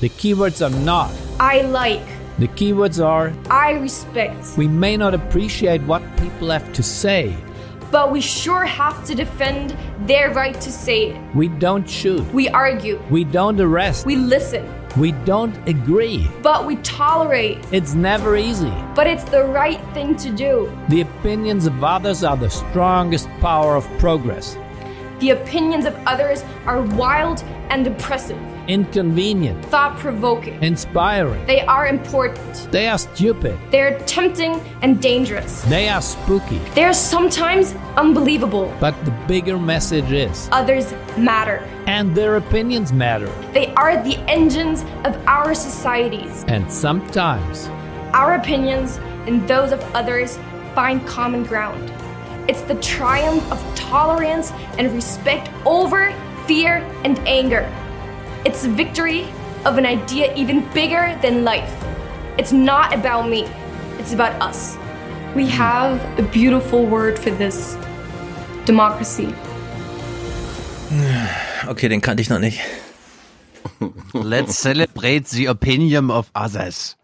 The 0.00 0.08
keywords 0.08 0.64
are 0.64 0.74
not. 0.84 1.12
I 1.40 1.62
like. 1.62 2.06
The 2.38 2.48
keywords 2.48 3.04
are 3.04 3.32
I 3.50 3.72
respect. 3.72 4.56
we 4.56 4.68
may 4.68 4.96
not 4.96 5.12
appreciate 5.12 5.82
what 5.82 6.02
people 6.18 6.50
have 6.50 6.72
to 6.74 6.82
say. 6.82 7.36
But 7.90 8.12
we 8.12 8.20
sure 8.20 8.64
have 8.64 9.04
to 9.06 9.14
defend 9.14 9.76
their 10.06 10.32
right 10.32 10.58
to 10.60 10.70
say 10.70 11.10
it. 11.12 11.34
We 11.34 11.48
don't 11.48 11.88
shoot. 11.88 12.22
We 12.32 12.48
argue. 12.50 13.00
We 13.10 13.24
don't 13.24 13.58
arrest. 13.58 14.06
We 14.06 14.14
listen. 14.16 14.72
We 14.96 15.12
don't 15.12 15.56
agree. 15.68 16.28
But 16.42 16.66
we 16.66 16.76
tolerate. 16.76 17.58
It's 17.72 17.94
never 17.94 18.36
easy. 18.36 18.72
But 18.94 19.06
it's 19.06 19.24
the 19.24 19.44
right 19.44 19.80
thing 19.94 20.16
to 20.16 20.30
do. 20.30 20.70
The 20.90 21.00
opinions 21.00 21.66
of 21.66 21.82
others 21.82 22.22
are 22.24 22.36
the 22.36 22.50
strongest 22.50 23.28
power 23.40 23.74
of 23.74 23.84
progress. 23.98 24.56
The 25.20 25.30
opinions 25.30 25.84
of 25.84 25.94
others 26.06 26.44
are 26.66 26.80
wild 26.82 27.42
and 27.70 27.86
oppressive, 27.86 28.38
Inconvenient, 28.68 29.64
thought 29.64 29.98
provoking. 29.98 30.62
inspiring. 30.62 31.44
They 31.46 31.62
are 31.62 31.86
important. 31.88 32.68
They 32.70 32.86
are 32.86 32.98
stupid. 32.98 33.58
They're 33.70 33.98
tempting 34.00 34.60
and 34.82 35.00
dangerous. 35.02 35.62
They 35.62 35.88
are 35.88 36.00
spooky. 36.02 36.58
They're 36.74 36.92
sometimes 36.94 37.74
unbelievable. 37.96 38.72
But 38.78 38.94
the 39.04 39.10
bigger 39.26 39.58
message 39.58 40.12
is 40.12 40.48
Others 40.52 40.92
matter. 41.16 41.58
and 41.86 42.14
their 42.14 42.36
opinions 42.36 42.92
matter. 42.92 43.28
They 43.52 43.74
are 43.74 44.00
the 44.02 44.16
engines 44.28 44.82
of 45.04 45.16
our 45.26 45.52
societies. 45.54 46.44
And 46.48 46.70
sometimes 46.70 47.68
Our 48.14 48.34
opinions 48.36 48.98
and 49.26 49.46
those 49.48 49.70
of 49.72 49.80
others 49.94 50.38
find 50.74 51.04
common 51.06 51.42
ground. 51.44 51.90
It's 52.48 52.62
the 52.62 52.76
triumph 52.76 53.44
of 53.52 53.60
tolerance 53.76 54.52
and 54.78 54.90
respect 54.94 55.50
over 55.66 56.14
fear 56.46 56.78
and 57.04 57.18
anger. 57.28 57.70
It's 58.46 58.62
the 58.62 58.70
victory 58.70 59.28
of 59.66 59.76
an 59.76 59.84
idea 59.84 60.34
even 60.34 60.66
bigger 60.72 61.18
than 61.20 61.44
life. 61.44 61.70
It's 62.38 62.50
not 62.50 62.94
about 62.94 63.28
me, 63.28 63.44
it's 63.98 64.14
about 64.14 64.32
us. 64.40 64.78
We 65.34 65.46
have 65.48 66.00
a 66.18 66.22
beautiful 66.22 66.86
word 66.86 67.18
for 67.18 67.30
this 67.30 67.76
democracy. 68.64 69.34
Okay, 71.68 71.88
den 71.88 72.00
kannte 72.00 72.22
ich 72.22 72.30
noch 72.30 72.38
nicht. 72.38 72.60
Let's 74.14 74.56
celebrate 74.56 75.26
the 75.26 75.46
opinion 75.46 76.10
of 76.10 76.30
others. 76.34 76.96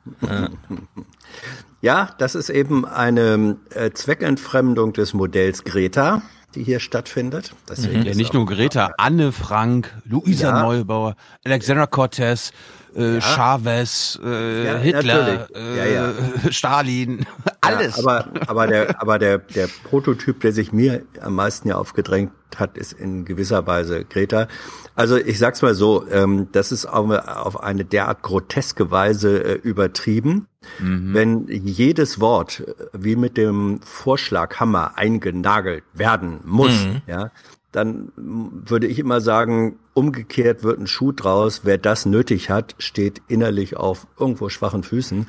Ja, 1.84 2.08
das 2.16 2.34
ist 2.34 2.48
eben 2.48 2.86
eine 2.86 3.58
äh, 3.74 3.90
Zweckentfremdung 3.90 4.94
des 4.94 5.12
Modells 5.12 5.64
Greta, 5.64 6.22
die 6.54 6.62
hier 6.64 6.80
stattfindet. 6.80 7.52
Deswegen 7.68 8.04
Ja, 8.04 8.12
ist 8.12 8.16
nicht 8.16 8.32
nur 8.32 8.46
Greta, 8.46 8.92
Anne 8.96 9.32
Frank, 9.32 9.92
Luisa 10.06 10.48
Ja. 10.48 10.62
Neubauer, 10.62 11.14
Alexandra 11.44 11.86
Cortez, 11.86 12.52
äh, 12.96 13.16
Ja. 13.16 13.20
Chavez, 13.20 14.18
äh, 14.24 14.64
Ja, 14.64 14.78
Hitler. 14.78 15.48
Ja, 15.54 16.08
äh, 16.08 16.12
Stalin, 16.52 17.26
alles. 17.60 17.98
Ja, 17.98 18.02
aber 18.02 18.28
aber 18.46 18.66
der 18.66 19.02
aber 19.02 19.18
der 19.18 19.36
der 19.36 19.68
Prototyp, 19.90 20.40
der 20.40 20.54
sich 20.54 20.72
mir 20.72 21.02
am 21.20 21.34
meisten 21.34 21.68
ja 21.68 21.74
aufgedrängt 21.74 22.32
hat, 22.56 22.78
ist 22.78 22.94
in 22.94 23.26
gewisser 23.26 23.66
Weise 23.66 24.06
Greta. 24.06 24.48
Also 24.94 25.16
ich 25.16 25.38
sag's 25.38 25.60
mal 25.60 25.74
so, 25.74 26.06
ähm, 26.10 26.48
das 26.52 26.72
ist 26.72 26.86
auf, 26.86 27.10
auf 27.10 27.62
eine 27.62 27.84
derart 27.84 28.22
groteske 28.22 28.90
Weise 28.90 29.42
äh, 29.44 29.52
übertrieben. 29.54 30.46
Wenn 30.78 31.46
jedes 31.48 32.20
Wort 32.20 32.60
äh, 32.60 32.74
wie 32.92 33.16
mit 33.16 33.36
dem 33.36 33.80
Vorschlaghammer 33.84 34.96
eingenagelt 34.96 35.84
werden 35.92 36.40
muss, 36.44 36.84
Mhm. 36.84 37.02
ja, 37.06 37.30
dann 37.72 38.12
würde 38.16 38.86
ich 38.86 38.98
immer 39.00 39.20
sagen, 39.20 39.76
umgekehrt 39.94 40.62
wird 40.62 40.78
ein 40.78 40.86
Schuh 40.86 41.10
draus. 41.12 41.62
Wer 41.64 41.76
das 41.78 42.06
nötig 42.06 42.48
hat, 42.48 42.76
steht 42.78 43.20
innerlich 43.26 43.76
auf 43.76 44.06
irgendwo 44.18 44.48
schwachen 44.48 44.84
Füßen. 44.84 45.26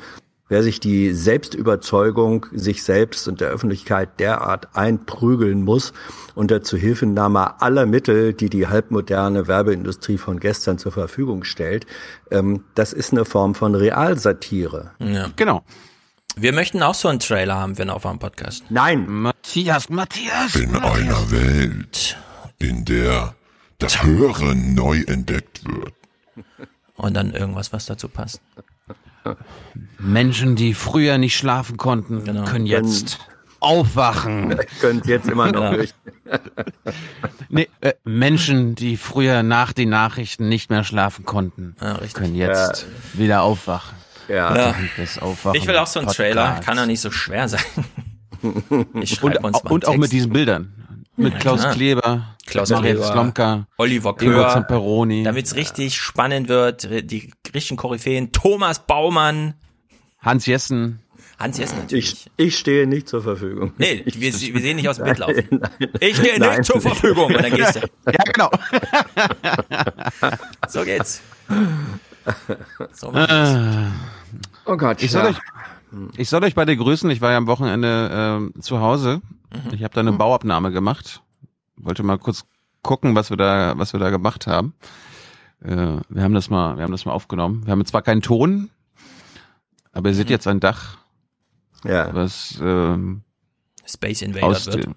Wer 0.48 0.62
sich 0.62 0.80
die 0.80 1.12
Selbstüberzeugung 1.12 2.46
sich 2.52 2.84
selbst 2.84 3.28
und 3.28 3.42
der 3.42 3.50
Öffentlichkeit 3.50 4.20
derart 4.20 4.76
einprügeln 4.76 5.64
muss, 5.64 5.92
unter 6.36 6.62
Zuhilfenahme 6.62 7.60
aller 7.62 7.88
Mittel, 7.88 8.34
die 8.34 8.52
die 8.52 8.68
halbmoderne 8.68 9.48
Werbeindustrie 9.48 10.20
von 10.20 10.40
gestern 10.40 10.78
zur 10.78 10.92
Verfügung 10.92 11.46
stellt, 11.46 11.88
ähm, 12.30 12.64
das 12.76 12.94
ist 12.94 13.12
eine 13.12 13.26
Form 13.26 13.56
von 13.56 13.74
Realsatire. 13.74 14.92
Ja. 15.00 15.30
Genau. 15.36 15.64
Wir 16.36 16.54
möchten 16.54 16.84
auch 16.84 16.94
so 16.94 17.08
einen 17.08 17.20
Trailer 17.20 17.56
haben, 17.56 17.80
wir 17.80 17.96
auf 17.96 18.06
einem 18.06 18.20
Podcast. 18.20 18.66
Nein. 18.70 19.08
Matthias, 19.08 19.90
Matthias. 19.90 20.56
In 20.56 20.76
einer 20.76 21.32
Welt, 21.32 22.18
in 22.60 22.86
der 22.86 23.34
das 23.80 24.04
Hören 24.04 24.76
neu 24.76 25.02
entdeckt 25.08 25.62
wird. 25.66 25.94
Und 26.98 27.16
dann 27.16 27.34
irgendwas, 27.34 27.74
was 27.74 27.88
dazu 27.88 28.10
passt. 28.10 28.42
Menschen, 30.00 30.56
die 30.56 30.74
früher 30.74 31.18
nicht 31.18 31.36
schlafen 31.36 31.78
konnten, 31.78 32.24
können 32.46 32.66
jetzt 32.66 33.20
aufwachen. 33.60 34.60
Können 34.80 35.02
jetzt 35.06 35.28
immer 35.28 35.52
noch 35.52 35.72
Ja. 35.72 35.78
nicht. 35.78 35.96
Nee, 37.50 37.70
äh, 37.82 37.94
Menschen, 38.04 38.76
die 38.76 38.98
früher 38.98 39.44
nach 39.44 39.72
den 39.72 39.90
Nachrichten 39.90 40.50
nicht 40.50 40.70
mehr 40.70 40.84
schlafen 40.84 41.24
konnten, 41.26 41.76
können 42.14 42.36
jetzt 42.36 42.86
wieder 43.14 43.42
aufwachen. 43.44 43.96
Ja. 44.28 44.76
Das 44.98 45.20
Aufwachen 45.20 45.60
Ich 45.60 45.68
will 45.68 45.78
auch 45.78 45.88
so 45.88 46.00
einen 46.00 46.10
Trailer, 46.10 46.46
Podcast. 46.46 46.68
kann 46.68 46.78
doch 46.78 46.86
nicht 46.86 47.02
so 47.02 47.12
schwer 47.12 47.48
sein. 47.48 47.62
Und, 48.42 48.94
uns 48.94 49.22
mal 49.22 49.36
einen 49.38 49.56
und 49.70 49.88
auch 49.88 49.98
mit 49.98 50.12
diesen 50.12 50.32
Bildern. 50.34 50.74
Mit 51.18 51.34
Ja, 51.34 51.40
Klaus 51.40 51.62
klar. 51.62 51.74
Kleber, 51.74 52.36
Klaus 52.46 52.70
Kleber, 52.70 53.04
Slomka, 53.04 53.68
Oliver 53.78 54.16
Zamperoni. 54.18 55.24
damit 55.24 55.46
es 55.46 55.56
richtig 55.56 55.96
spannend 55.96 56.50
wird, 56.50 56.90
die 57.10 57.32
richtigen 57.54 57.78
Koryphäen, 57.78 58.32
Thomas 58.34 58.80
Baumann, 58.86 59.54
Hans 60.20 60.46
Jessen. 60.46 61.00
Hans 61.40 61.58
Jessen 61.58 61.78
natürlich. 61.80 62.28
Ich, 62.38 62.46
ich 62.48 62.58
stehe 62.58 62.88
nicht 62.88 63.08
zur 63.10 63.22
Verfügung. 63.22 63.74
Nee, 63.78 64.04
wir, 64.06 64.34
wir 64.34 64.62
sehen 64.62 64.76
nicht 64.78 64.88
aus 64.90 64.98
dem 64.98 65.06
Bild 65.06 65.20
laufen. 65.20 65.62
Ich 66.00 66.16
stehe 66.18 66.40
Nein. 66.40 66.60
nicht 66.60 66.66
zur 66.66 66.80
Verfügung. 66.82 67.26
Und 67.34 67.42
dann 67.44 67.54
gehst 67.54 67.76
du. 67.76 67.80
Ja, 68.12 68.24
genau. 68.34 68.50
So 70.68 70.84
geht's. 70.84 71.22
So. 72.94 73.12
Äh, 73.14 73.86
Oh 74.66 74.78
Gott. 74.78 75.02
ich 75.04 75.12
soll, 75.12 75.24
ja. 75.24 75.30
euch, 75.30 75.38
ich 76.18 76.30
soll 76.30 76.44
euch 76.44 76.56
beide 76.56 76.76
grüßen. 76.76 77.10
Ich 77.12 77.22
war 77.22 77.32
ja 77.32 77.38
am 77.38 77.48
Wochenende 77.48 78.10
ähm, 78.12 78.54
zu 78.62 78.80
Hause. 78.80 79.22
Ich 79.74 79.84
habe 79.84 79.94
da 79.94 80.02
eine 80.02 80.14
Bauabnahme 80.14 80.72
gemacht. 80.72 81.22
Wollte 81.78 82.04
mal 82.04 82.18
kurz 82.18 82.46
gucken, 82.82 83.16
was 83.16 83.30
wir 83.30 83.38
da, 83.38 83.74
was 83.78 83.94
wir 83.94 84.00
da 84.00 84.10
gemacht 84.10 84.48
haben. 84.48 84.74
Äh, 85.64 85.98
wir 86.10 86.24
haben 86.24 86.34
das 86.34 86.50
mal, 86.50 86.78
wir 86.78 86.84
haben 86.84 86.92
das 86.92 87.06
mal 87.06 87.14
aufgenommen. 87.14 87.66
Wir 87.66 87.72
haben 87.72 87.86
zwar 87.86 88.02
keinen 88.02 88.22
Ton, 88.22 88.70
aber 89.92 90.10
ihr 90.10 90.16
seht 90.16 90.30
jetzt 90.30 90.48
ein 90.48 90.60
Dach, 90.60 90.98
Ja. 91.84 92.14
was 92.14 92.60
ähm, 92.62 93.22
Space 93.86 94.22
Invader 94.22 94.48
aus 94.48 94.68
wird. 94.68 94.88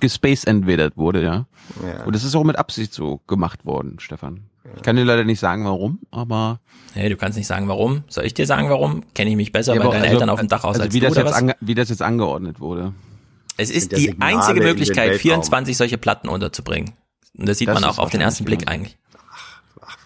gespace 0.00 0.44
invaded 0.44 0.96
wurde, 0.96 1.22
ja. 1.22 1.46
Ja. 1.84 2.04
Und 2.04 2.14
es 2.14 2.24
ist 2.24 2.34
auch 2.34 2.44
mit 2.44 2.56
Absicht 2.56 2.92
so 2.92 3.18
gemacht 3.26 3.64
worden, 3.64 3.98
Stefan. 3.98 4.44
Ich 4.76 4.82
kann 4.82 4.96
dir 4.96 5.04
leider 5.04 5.24
nicht 5.24 5.40
sagen, 5.40 5.64
warum, 5.64 6.00
aber 6.10 6.60
Hey, 6.94 7.08
du 7.10 7.16
kannst 7.16 7.36
nicht 7.36 7.46
sagen, 7.46 7.68
warum. 7.68 8.04
Soll 8.08 8.24
ich 8.24 8.34
dir 8.34 8.46
sagen, 8.46 8.70
warum? 8.70 9.02
Kenne 9.14 9.30
ich 9.30 9.36
mich 9.36 9.52
besser, 9.52 9.74
Ja, 9.74 9.80
weil 9.80 9.86
aber 9.86 9.94
deine 9.94 10.04
also- 10.06 10.14
Eltern 10.14 10.30
auf 10.30 10.40
dem 10.40 10.48
Dach 10.48 10.64
aus 10.64 10.74
also 10.76 10.82
als 10.84 10.94
wie 10.94 11.00
du, 11.00 11.06
das 11.06 11.12
oder 11.12 11.22
jetzt 11.22 11.32
was? 11.32 11.38
ange, 11.38 11.56
wie 11.60 11.74
das 11.74 11.88
jetzt 11.90 12.02
angeordnet 12.02 12.60
wurde. 12.60 12.92
Es 13.56 13.70
ist 13.70 13.92
die 13.92 13.96
Signale 14.06 14.36
einzige 14.36 14.60
Möglichkeit, 14.60 15.10
Weltraum. 15.10 15.20
24 15.20 15.76
solche 15.76 15.98
Platten 15.98 16.28
unterzubringen. 16.28 16.94
Und 17.36 17.48
das 17.48 17.58
sieht 17.58 17.68
Das 17.68 17.80
man 17.80 17.84
auch 17.88 17.98
auf 17.98 18.10
den 18.10 18.20
ersten 18.20 18.44
Blick 18.44 18.62
ja. 18.62 18.68
eigentlich. 18.68 18.98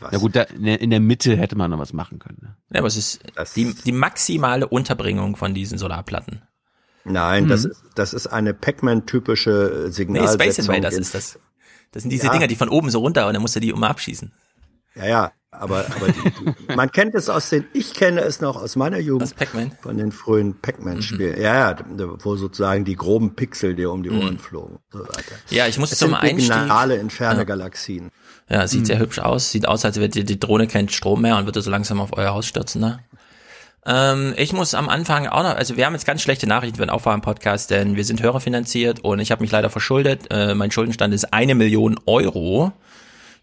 Was? 0.00 0.12
Ja 0.12 0.18
gut, 0.18 0.36
da, 0.36 0.42
in, 0.42 0.90
der, 0.90 1.00
Mitte 1.00 1.36
hätte 1.36 1.56
man 1.56 1.70
noch 1.70 1.78
was 1.78 1.92
machen 1.92 2.18
können. 2.18 2.38
Ne? 2.42 2.56
Ja, 2.72 2.78
aber 2.80 2.88
es 2.88 2.96
ist 2.96 3.20
Das- 3.34 3.52
die, 3.54 3.74
die 3.74 3.92
maximale 3.92 4.66
Unterbringung 4.68 5.36
von 5.36 5.54
diesen 5.54 5.78
Solarplatten. 5.78 6.42
Nein, 7.04 7.48
das 7.48 7.64
ist 7.64 7.82
das 7.94 8.12
ist 8.12 8.26
eine 8.26 8.52
Pac-Man-typische 8.54 9.82
Nee, 9.86 9.90
Signalsetzung. 9.90 10.40
Space 10.40 10.58
Invaders 10.58 10.94
in- 10.94 11.00
ist 11.02 11.14
das. 11.14 11.38
Das 11.92 12.02
sind 12.02 12.10
diese 12.10 12.26
Ja. 12.26 12.32
Dinger, 12.32 12.46
die 12.48 12.56
von 12.56 12.68
oben 12.68 12.90
so 12.90 12.98
runter 13.00 13.26
und 13.26 13.32
dann 13.34 13.40
musst 13.40 13.56
du 13.56 13.60
die 13.60 13.70
immer 13.70 13.88
abschießen. 13.88 14.32
Ja, 14.94 15.06
ja, 15.06 15.32
Aber, 15.50 15.86
aber 15.96 16.08
die, 16.12 16.74
man 16.76 16.90
kennt 16.92 17.14
es 17.14 17.30
aus 17.30 17.48
den, 17.48 17.64
ich 17.72 17.94
kenne 17.94 18.20
es 18.20 18.42
noch 18.42 18.56
aus 18.56 18.76
meiner 18.76 18.98
Jugend. 18.98 19.34
Von 19.80 19.96
den 19.96 20.12
frühen 20.12 20.60
Pac-Man-Spielen. 20.60 21.36
Mhm. 21.36 21.42
Ja, 21.42 21.70
ja, 21.70 21.76
wo 22.22 22.36
sozusagen 22.36 22.84
die 22.84 22.96
groben 22.96 23.34
Pixel 23.34 23.74
dir 23.74 23.90
um 23.90 24.02
die 24.02 24.10
Ohren 24.10 24.34
Mhm. 24.34 24.38
flogen. 24.38 24.78
So. 24.92 25.06
Ja, 25.48 25.66
ich 25.66 25.78
muss 25.78 25.88
das 25.90 26.00
zum 26.00 26.10
sind 26.10 26.18
Einstieg- 26.18 26.52
Signale 26.52 26.96
in 26.96 27.08
ferne 27.08 27.40
Ja. 27.40 27.44
Galaxien. 27.44 28.10
Ja, 28.50 28.66
sieht 28.68 28.80
Mhm. 28.82 28.84
sehr 28.86 28.98
hübsch 28.98 29.18
aus. 29.20 29.50
Sieht 29.50 29.66
aus, 29.66 29.84
als 29.86 29.96
würde 29.96 30.10
die, 30.10 30.24
die 30.24 30.38
Drohne 30.38 30.66
keinen 30.66 30.90
Strom 30.90 31.22
mehr 31.22 31.36
und 31.38 31.46
würde 31.46 31.62
so 31.62 31.70
langsam 31.70 31.98
auf 32.00 32.10
euer 32.12 32.32
Haus 32.34 32.46
stürzen. 32.46 32.82
Ne? 32.82 32.98
Ähm, 33.86 34.34
ich 34.36 34.52
muss 34.52 34.74
am 34.74 34.90
Anfang 34.90 35.28
auch 35.28 35.42
noch, 35.44 35.56
also 35.56 35.78
wir 35.78 35.86
haben 35.86 35.94
jetzt 35.94 36.06
ganz 36.06 36.20
schlechte 36.20 36.46
Nachrichten 36.46 36.76
für 36.76 36.82
den 36.84 36.90
Aufwachen-Podcast, 36.90 37.70
denn 37.70 37.96
wir 37.96 38.04
sind 38.04 38.22
hörerfinanziert 38.22 39.00
und 39.00 39.18
ich 39.18 39.30
habe 39.30 39.40
mich 39.40 39.50
leider 39.50 39.70
verschuldet. 39.70 40.26
Äh, 40.30 40.54
mein 40.54 40.70
Schuldenstand 40.70 41.14
ist 41.14 41.32
eine 41.32 41.54
Million 41.54 41.98
Euro. 42.04 42.72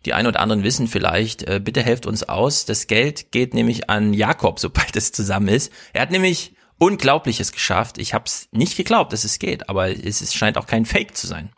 Die 0.05 0.13
einen 0.13 0.27
oder 0.27 0.39
anderen 0.39 0.63
wissen 0.63 0.87
vielleicht, 0.87 1.43
äh, 1.43 1.59
bitte 1.59 1.81
helft 1.81 2.05
uns 2.05 2.23
aus. 2.23 2.65
Das 2.65 2.87
Geld 2.87 3.31
geht 3.31 3.53
nämlich 3.55 3.89
an 3.89 4.13
Jakob, 4.13 4.59
sobald 4.65 4.95
es 4.95 5.11
zusammen 5.11 5.47
ist. 5.47 5.73
Er 5.93 6.03
hat 6.03 6.11
nämlich 6.11 6.55
Unglaubliches 6.77 7.51
geschafft. 7.51 7.97
Ich 7.97 8.13
habe 8.13 8.25
es 8.25 8.47
nicht 8.51 8.75
geglaubt, 8.77 9.13
dass 9.13 9.23
es 9.23 9.39
geht, 9.39 9.69
aber 9.69 9.89
es, 9.89 10.21
es 10.21 10.33
scheint 10.33 10.57
auch 10.57 10.67
kein 10.67 10.85
Fake 10.85 11.15
zu 11.15 11.25
sein. 11.25 11.51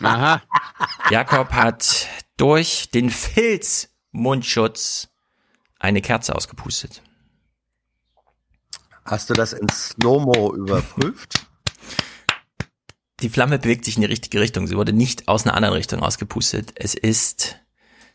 Aha. 0.00 0.42
Jakob 1.10 1.52
hat 1.52 2.06
durch 2.36 2.90
den 2.90 3.10
Filz-Mundschutz 3.10 5.08
eine 5.78 6.02
Kerze 6.02 6.36
ausgepustet. 6.36 7.02
Hast 9.04 9.30
du 9.30 9.34
das 9.34 9.54
in 9.54 9.68
Slow-Mo 9.68 10.54
überprüft? 10.54 11.47
Die 13.20 13.28
Flamme 13.28 13.58
bewegt 13.58 13.84
sich 13.84 13.96
in 13.96 14.02
die 14.02 14.06
richtige 14.08 14.40
Richtung. 14.40 14.66
Sie 14.66 14.76
wurde 14.76 14.92
nicht 14.92 15.26
aus 15.28 15.44
einer 15.44 15.54
anderen 15.54 15.74
Richtung 15.74 16.00
ausgepustet. 16.02 16.72
Es 16.76 16.94
ist 16.94 17.56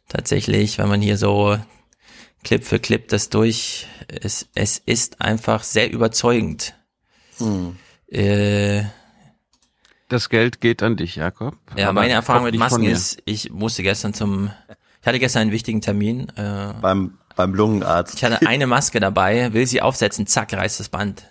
tatsächlich, 0.07 0.77
wenn 0.77 0.87
man 0.87 1.01
hier 1.01 1.17
so 1.17 1.57
Clip 2.43 2.63
für 2.63 2.79
Clip 2.79 3.07
das 3.09 3.29
durch, 3.29 3.87
es, 4.07 4.47
es 4.55 4.77
ist 4.85 5.21
einfach 5.21 5.63
sehr 5.63 5.91
überzeugend. 5.91 6.73
Hm. 7.37 7.75
Äh, 8.07 8.83
Das 10.07 10.29
Geld 10.29 10.61
geht 10.61 10.83
an 10.83 10.95
dich, 10.97 11.15
Jakob. 11.15 11.55
ja, 11.75 11.85
Aber 11.89 11.93
meine 12.01 12.13
Erfahrung 12.13 12.43
mit 12.43 12.55
Masken 12.55 12.83
ist, 12.83 13.21
ich 13.25 13.49
musste 13.51 13.83
gestern 13.83 14.13
zum, 14.13 14.51
ich 15.01 15.07
hatte 15.07 15.19
gestern 15.19 15.43
einen 15.43 15.51
wichtigen 15.51 15.81
Termin. 15.81 16.29
Äh, 16.37 16.73
beim, 16.81 17.17
beim 17.35 17.53
Lungenarzt. 17.53 18.15
Ich 18.15 18.23
hatte 18.23 18.45
eine 18.47 18.67
Maske 18.67 18.99
dabei, 18.99 19.51
will 19.53 19.65
sie 19.67 19.81
aufsetzen, 19.81 20.27
zack, 20.27 20.53
reißt 20.53 20.79
das 20.79 20.89
Band. 20.89 21.25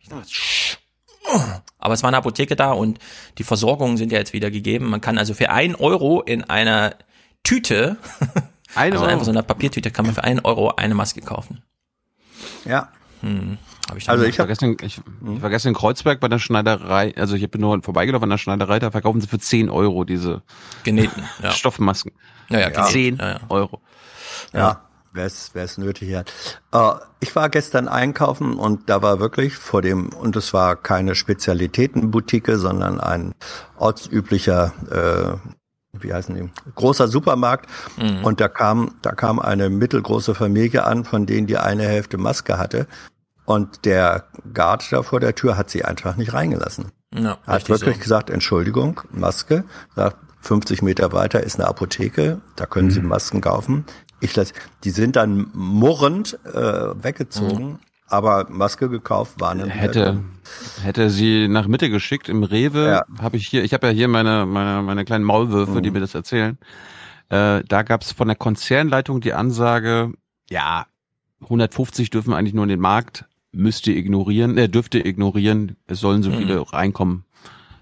Ich 0.00 0.08
dachte, 0.10 0.28
"Sch- 0.28 0.76
oh." 0.76 0.85
Aber 1.78 1.94
es 1.94 2.02
war 2.02 2.08
eine 2.08 2.16
Apotheke 2.16 2.56
da 2.56 2.72
und 2.72 2.98
die 3.38 3.44
Versorgungen 3.44 3.96
sind 3.96 4.12
ja 4.12 4.18
jetzt 4.18 4.32
wieder 4.32 4.50
gegeben. 4.50 4.88
Man 4.90 5.00
kann 5.00 5.18
also 5.18 5.34
für 5.34 5.50
ein 5.50 5.74
Euro 5.74 6.22
in 6.22 6.44
einer 6.44 6.94
Tüte, 7.44 7.96
Ein 8.74 8.92
also 8.92 9.04
Euro? 9.04 9.12
einfach 9.12 9.24
so 9.24 9.30
einer 9.30 9.42
Papiertüte, 9.42 9.90
kann 9.90 10.04
man 10.04 10.14
für 10.14 10.24
einen 10.24 10.40
Euro 10.40 10.74
eine 10.76 10.94
Maske 10.94 11.20
kaufen. 11.22 11.62
Ja. 12.64 12.88
Hm. 13.22 13.56
Hab 13.88 13.96
ich 13.96 14.10
Also 14.10 14.24
ich, 14.24 14.38
war 14.38 14.46
gestern, 14.46 14.76
ich, 14.82 14.98
ich 14.98 15.02
war 15.20 15.48
gestern 15.48 15.70
in 15.70 15.74
Kreuzberg 15.76 16.20
bei 16.20 16.28
der 16.28 16.38
Schneiderei, 16.40 17.14
also 17.16 17.36
ich 17.36 17.50
bin 17.50 17.60
nur 17.60 17.80
vorbeigelaufen 17.82 18.24
an 18.24 18.30
der 18.30 18.38
Schneiderei, 18.38 18.78
da 18.80 18.90
verkaufen 18.90 19.20
sie 19.20 19.28
für 19.28 19.38
10 19.38 19.70
Euro 19.70 20.04
diese 20.04 20.42
Genähten, 20.82 21.22
ja. 21.42 21.50
Stoffmasken. 21.52 22.12
Ja, 22.50 22.58
ja, 22.58 22.68
genäht. 22.70 22.90
10 22.90 23.16
Ja, 23.16 23.28
ja. 23.30 23.40
Euro. 23.48 23.80
Ja, 24.52 24.85
wer 25.16 25.64
es 25.64 25.78
nötig 25.78 26.14
hat. 26.14 26.32
Äh, 26.72 26.92
ich 27.20 27.34
war 27.34 27.48
gestern 27.48 27.88
einkaufen 27.88 28.54
und 28.58 28.88
da 28.88 29.02
war 29.02 29.18
wirklich 29.20 29.56
vor 29.56 29.82
dem, 29.82 30.10
und 30.10 30.36
es 30.36 30.52
war 30.54 30.76
keine 30.76 31.14
Spezialitätenboutique, 31.14 32.56
sondern 32.56 33.00
ein 33.00 33.34
ortsüblicher, 33.78 34.72
äh, 34.90 35.98
wie 35.98 36.12
heißen 36.12 36.34
die, 36.34 36.50
großer 36.74 37.08
Supermarkt. 37.08 37.68
Mhm. 37.96 38.24
Und 38.24 38.40
da 38.40 38.48
kam, 38.48 38.94
da 39.02 39.12
kam 39.12 39.38
eine 39.38 39.70
mittelgroße 39.70 40.34
Familie 40.34 40.84
an, 40.84 41.04
von 41.04 41.26
denen 41.26 41.46
die 41.46 41.56
eine 41.58 41.84
Hälfte 41.84 42.18
Maske 42.18 42.58
hatte. 42.58 42.86
Und 43.44 43.84
der 43.84 44.24
Guard 44.52 44.90
da 44.90 45.02
vor 45.02 45.20
der 45.20 45.34
Tür 45.34 45.56
hat 45.56 45.70
sie 45.70 45.84
einfach 45.84 46.16
nicht 46.16 46.32
reingelassen. 46.34 46.90
Ja, 47.14 47.38
Hat 47.46 47.68
wirklich 47.68 47.94
so. 47.96 48.02
gesagt, 48.02 48.28
Entschuldigung, 48.30 49.00
Maske. 49.12 49.64
Sagt, 49.94 50.16
50 50.40 50.82
Meter 50.82 51.12
weiter 51.12 51.42
ist 51.42 51.58
eine 51.58 51.68
Apotheke, 51.68 52.40
da 52.56 52.66
können 52.66 52.88
Mhm. 52.88 52.92
Sie 52.92 53.00
Masken 53.00 53.40
kaufen. 53.40 53.84
Ich 54.20 54.34
lass, 54.36 54.52
die 54.84 54.90
sind 54.90 55.16
dann 55.16 55.48
murrend 55.52 56.38
äh, 56.44 56.52
weggezogen, 57.02 57.78
aber 58.08 58.46
Maske 58.48 58.88
gekauft 58.88 59.40
waren 59.40 59.58
dann 59.58 59.68
wieder 59.68 59.80
Hätte, 59.80 60.24
hätte 60.82 61.10
sie 61.10 61.48
nach 61.48 61.66
Mitte 61.66 61.90
geschickt 61.90 62.28
im 62.28 62.42
Rewe, 62.42 62.86
Ja. 62.86 63.04
habe 63.20 63.36
ich 63.36 63.46
hier, 63.46 63.62
ich 63.64 63.74
habe 63.74 63.88
ja 63.88 63.92
hier 63.92 64.08
meine, 64.08 64.46
meine, 64.46 64.82
meine 64.82 65.04
kleinen 65.04 65.24
Maulwürfe, 65.24 65.82
die 65.82 65.90
mir 65.90 66.00
das 66.00 66.14
erzählen. 66.14 66.56
Äh, 67.28 67.62
da 67.68 67.82
gab 67.82 68.02
es 68.02 68.12
von 68.12 68.28
der 68.28 68.36
Konzernleitung 68.36 69.20
die 69.20 69.32
Ansage, 69.34 70.12
ja, 70.48 70.86
150 71.42 72.10
dürfen 72.10 72.32
eigentlich 72.32 72.54
nur 72.54 72.64
in 72.64 72.70
den 72.70 72.80
Markt, 72.80 73.24
müsst 73.52 73.86
ihr 73.86 73.96
ignorieren, 73.96 74.56
äh, 74.56 74.68
dürft 74.68 74.94
ihr 74.94 75.04
ignorieren, 75.04 75.76
es 75.86 76.00
sollen 76.00 76.22
so 76.22 76.30
Mhm. 76.30 76.36
viele 76.38 76.72
reinkommen, 76.72 77.24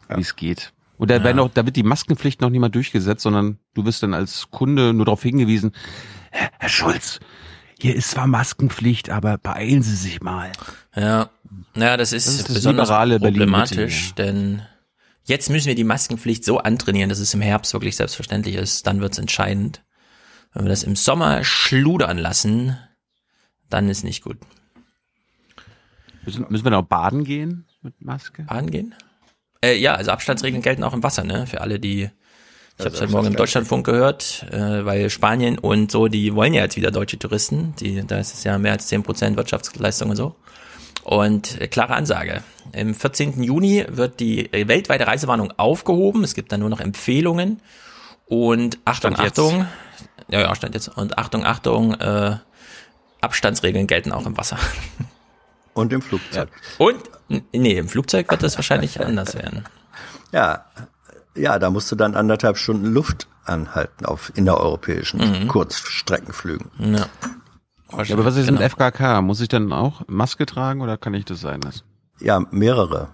wie 0.09 0.21
es 0.21 0.35
geht. 0.37 0.73
Und 0.97 1.11
da, 1.11 1.23
werden 1.25 1.41
auch, 1.41 1.51
da 1.53 1.67
wird 1.67 1.77
die 1.77 1.83
Maskenpflicht 1.83 2.41
noch 2.41 2.51
nicht 2.51 2.61
mal 2.61 2.69
durchgesetzt, 2.69 3.23
sondern 3.23 3.59
du 3.75 3.85
wirst 3.85 4.03
dann 4.03 4.15
als 4.15 4.49
Kunde 4.51 4.95
nur 4.95 5.05
darauf 5.05 5.23
hingewiesen, 5.23 5.73
Herr, 6.35 6.51
Herr 6.59 6.69
Schulz, 6.69 7.21
hier 7.81 7.95
ist 7.95 8.11
zwar 8.11 8.27
Maskenpflicht, 8.27 9.09
aber 9.11 9.39
beeilen 9.39 9.83
Sie 9.83 9.95
sich 9.95 10.21
mal. 10.21 10.51
Ja, 10.97 11.31
ja, 11.77 11.97
das 11.97 12.13
ist, 12.13 12.27
Das 12.27 12.35
ist 12.35 12.49
das 12.49 12.55
besonders 12.55 12.89
problematisch, 12.89 14.15
denn 14.15 14.63
jetzt 15.25 15.49
müssen 15.49 15.69
wir 15.69 15.75
die 15.75 15.85
Maskenpflicht 15.85 16.45
so 16.45 16.59
antrainieren, 16.59 17.09
dass 17.09 17.21
es 17.21 17.35
im 17.35 17.41
Herbst 17.41 17.73
wirklich 17.73 17.97
selbstverständlich 17.97 18.57
ist. 18.57 18.87
Dann 18.87 19.01
wird's 19.01 19.19
entscheidend. 19.19 19.83
Wenn 20.53 20.65
wir 20.65 20.71
das 20.71 20.83
im 20.83 20.97
Sommer 20.97 21.45
schludern 21.45 22.19
lassen, 22.19 22.77
dann 23.71 23.89
ist 23.89 24.03
nicht 24.03 24.23
gut. 24.23 24.39
Müssen, 26.25 26.47
müssen 26.49 26.65
wir 26.65 26.71
noch 26.71 26.83
baden 26.83 27.25
gehen 27.25 27.67
mit 27.83 28.01
Maske? 28.01 28.43
Baden 28.45 28.71
gehen? 28.71 28.95
Äh, 29.63 29.77
ja, 29.77 29.95
also 29.95 30.11
Abstandsregeln 30.11 30.63
gelten 30.63 30.83
auch 30.83 30.95
im 30.95 31.03
Wasser, 31.03 31.23
ne? 31.25 31.47
Für 31.47 31.61
alle, 31.61 31.79
die. 31.79 32.11
Ich 32.77 32.81
habe 32.85 32.91
Also 32.91 33.03
heute 33.03 33.13
Morgen 33.13 33.27
im. 33.29 33.37
Deutschlandfunk 33.37 33.87
gehört, 33.87 34.47
äh, 34.51 34.85
weil 34.85 35.09
Spanien 35.11 35.59
und 35.59 35.91
so, 35.93 36.09
die 36.09 36.35
wollen 36.35 36.55
ja 36.55 36.63
jetzt 36.63 36.77
wieder 36.77 36.91
deutsche 36.91 37.19
Touristen. 37.19 37.75
Die, 37.79 38.05
da 38.07 38.19
ist 38.19 38.35
es 38.35 38.43
ja 38.45 38.59
mehr 38.59 38.73
als 38.73 38.91
10% 38.91 39.37
Wirtschaftsleistung 39.37 40.11
und 40.11 40.17
so. 40.17 40.35
Und 41.05 41.61
äh, 41.61 41.69
klare 41.69 41.95
Ansage. 41.95 42.43
Im 42.73 42.95
14. 42.95 43.43
Juni 43.43 43.85
wird 43.89 44.19
die 44.21 44.51
weltweite 44.53 45.07
Reisewarnung 45.07 45.53
aufgehoben. 45.57 46.25
Es 46.25 46.35
gibt 46.35 46.51
dann 46.51 46.61
nur 46.61 46.71
noch 46.71 46.81
Empfehlungen. 46.81 47.61
Und 48.27 48.79
Achtung, 48.85 49.13
Stand 49.13 49.25
jetzt. 49.29 49.39
Achtung. 49.39 49.67
Ja, 50.29 50.41
ja, 50.41 50.55
stand 50.55 50.75
jetzt. 50.75 50.89
Und 50.89 51.19
Achtung, 51.19 51.45
Achtung, 51.45 51.95
äh, 51.95 52.37
Abstandsregeln 53.21 53.87
gelten 53.87 54.11
auch 54.13 54.27
im 54.27 54.37
Wasser. 54.37 54.59
Und 55.75 55.93
im 55.93 56.03
Flugzeug. 56.03 56.49
Und, 56.79 56.97
n- 57.29 57.43
nee, 57.53 57.73
im 57.77 57.89
Flugzeug 57.89 58.31
wird 58.31 58.43
das 58.45 58.57
wahrscheinlich 58.57 59.01
anders 59.01 59.35
werden. 59.35 59.65
Ja, 60.33 60.67
ja, 61.37 61.59
da 61.59 61.71
musst 61.71 61.91
du 61.93 61.97
dann 61.97 62.15
anderthalb 62.15 62.57
Stunden 62.59 62.87
Luft 62.93 63.29
anhalten 63.45 64.07
auf 64.07 64.33
innereuropäischen 64.37 65.21
Mhm. 65.21 65.49
Kurzstreckenflügen. 65.49 66.71
Ja. 66.79 67.07
Ja, 68.05 68.15
aber 68.15 68.25
was 68.25 68.37
ist 68.37 68.47
Genau. 68.47 68.61
mit 68.61 68.71
FKK? 68.73 69.23
Muss 69.23 69.41
ich 69.41 69.49
dann 69.49 69.73
auch 69.73 70.03
Maske 70.09 70.47
tragen 70.47 70.81
oder 70.81 70.97
kann 70.97 71.15
ich 71.15 71.25
das 71.27 71.41
sein 71.41 71.61
lassen? 71.61 71.83
Ja, 72.21 72.41
mehrere. 72.51 73.09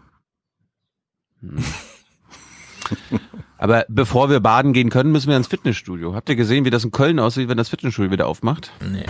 Aber 3.58 3.84
bevor 3.88 4.30
wir 4.30 4.40
baden 4.40 4.72
gehen 4.72 4.88
können, 4.90 5.12
müssen 5.12 5.28
wir 5.28 5.36
ins 5.36 5.46
Fitnessstudio. 5.48 6.14
Habt 6.14 6.28
ihr 6.28 6.36
gesehen, 6.36 6.64
wie 6.64 6.70
das 6.70 6.84
in 6.84 6.90
Köln 6.92 7.18
aussieht, 7.18 7.48
wenn 7.48 7.56
das 7.58 7.68
Fitnessstudio 7.68 8.10
wieder 8.10 8.26
aufmacht? 8.26 8.72
Nee. 8.90 9.04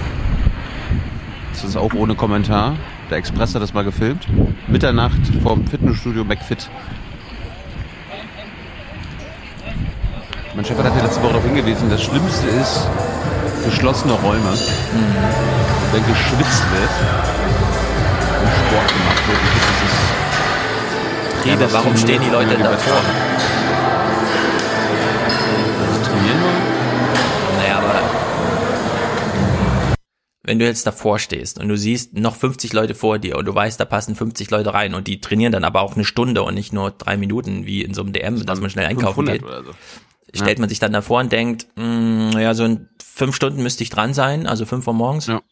Das 1.53 1.65
ist 1.65 1.77
auch 1.77 1.95
ohne 1.95 2.15
Kommentar. 2.15 2.77
Der 3.11 3.19
Express 3.19 3.55
hat 3.55 3.63
das 3.63 3.75
mal 3.75 3.85
gefilmt. 3.85 4.27
Mitternacht 4.69 5.21
vorm 5.43 5.67
Fitnessstudio 5.67 6.25
McFit. 6.25 6.69
Mein 10.61 10.67
Chef 10.67 10.77
hat 10.77 10.95
ja 10.95 11.03
letzte 11.03 11.23
Woche 11.23 11.33
darauf 11.33 11.45
hingewiesen, 11.47 11.89
das 11.89 12.03
Schlimmste 12.03 12.47
ist 12.49 12.87
geschlossene 13.65 14.13
Räume. 14.13 14.53
Wenn 15.91 16.07
geschwitzt 16.07 16.65
wird 16.71 16.91
und 18.43 18.53
Sport 18.69 18.89
gemacht 18.93 19.23
wird. 19.27 19.39
Ich 19.43 19.51
finde, 19.53 19.69
das 19.71 19.83
ist 21.41 21.47
Ja, 21.47 21.55
aber 21.55 21.73
warum 21.73 21.97
stehen 21.97 22.21
die 22.21 22.29
Leute 22.29 22.59
davor? 22.59 23.01
Das 25.79 26.03
trainieren 26.07 26.43
wollen? 26.43 26.63
Naja, 27.57 27.79
aber 27.79 28.03
wenn 30.43 30.59
du 30.59 30.67
jetzt 30.67 30.87
davor 30.87 31.19
stehst 31.19 31.59
und 31.59 31.69
du 31.69 31.77
siehst 31.79 32.19
noch 32.19 32.37
50 32.37 32.75
Leute 32.75 32.95
vor 32.95 33.19
dir 33.19 33.39
und 33.39 33.47
du 33.47 33.55
weißt, 33.55 33.81
da 33.81 33.87
passen 33.87 34.15
50 34.15 34.51
Leute 34.51 34.75
rein 34.75 34.93
und 34.93 35.07
die 35.07 35.23
trainieren 35.23 35.53
dann 35.53 35.65
aber 35.65 35.81
auch 35.81 35.95
eine 35.95 36.05
Stunde 36.05 36.43
und 36.43 36.53
nicht 36.53 36.75
nur 36.75 36.91
drei 36.91 37.17
Minuten 37.17 37.65
wie 37.65 37.81
in 37.81 37.95
so 37.95 38.03
einem 38.03 38.13
DM, 38.13 38.45
dass 38.45 38.61
man 38.61 38.69
schnell 38.69 38.85
einkaufen 38.85 39.25
500 39.27 39.39
geht, 39.39 39.49
oder 39.49 39.65
so. 39.65 39.71
Stellt 40.35 40.59
man 40.59 40.69
sich 40.69 40.79
dann 40.79 40.93
davor 40.93 41.21
und 41.21 41.33
denkt, 41.33 41.67
mh, 41.77 42.41
ja, 42.41 42.55
so 42.55 42.65
in 42.65 42.89
fünf 43.03 43.35
Stunden 43.35 43.63
müsste 43.63 43.83
ich 43.83 43.91
dran 43.91 44.15
sein, 44.15 44.47
also 44.47 44.67
fünf 44.67 44.87
Uhr 44.87 44.95
morgens. 44.95 45.27
Ja. 45.27 45.43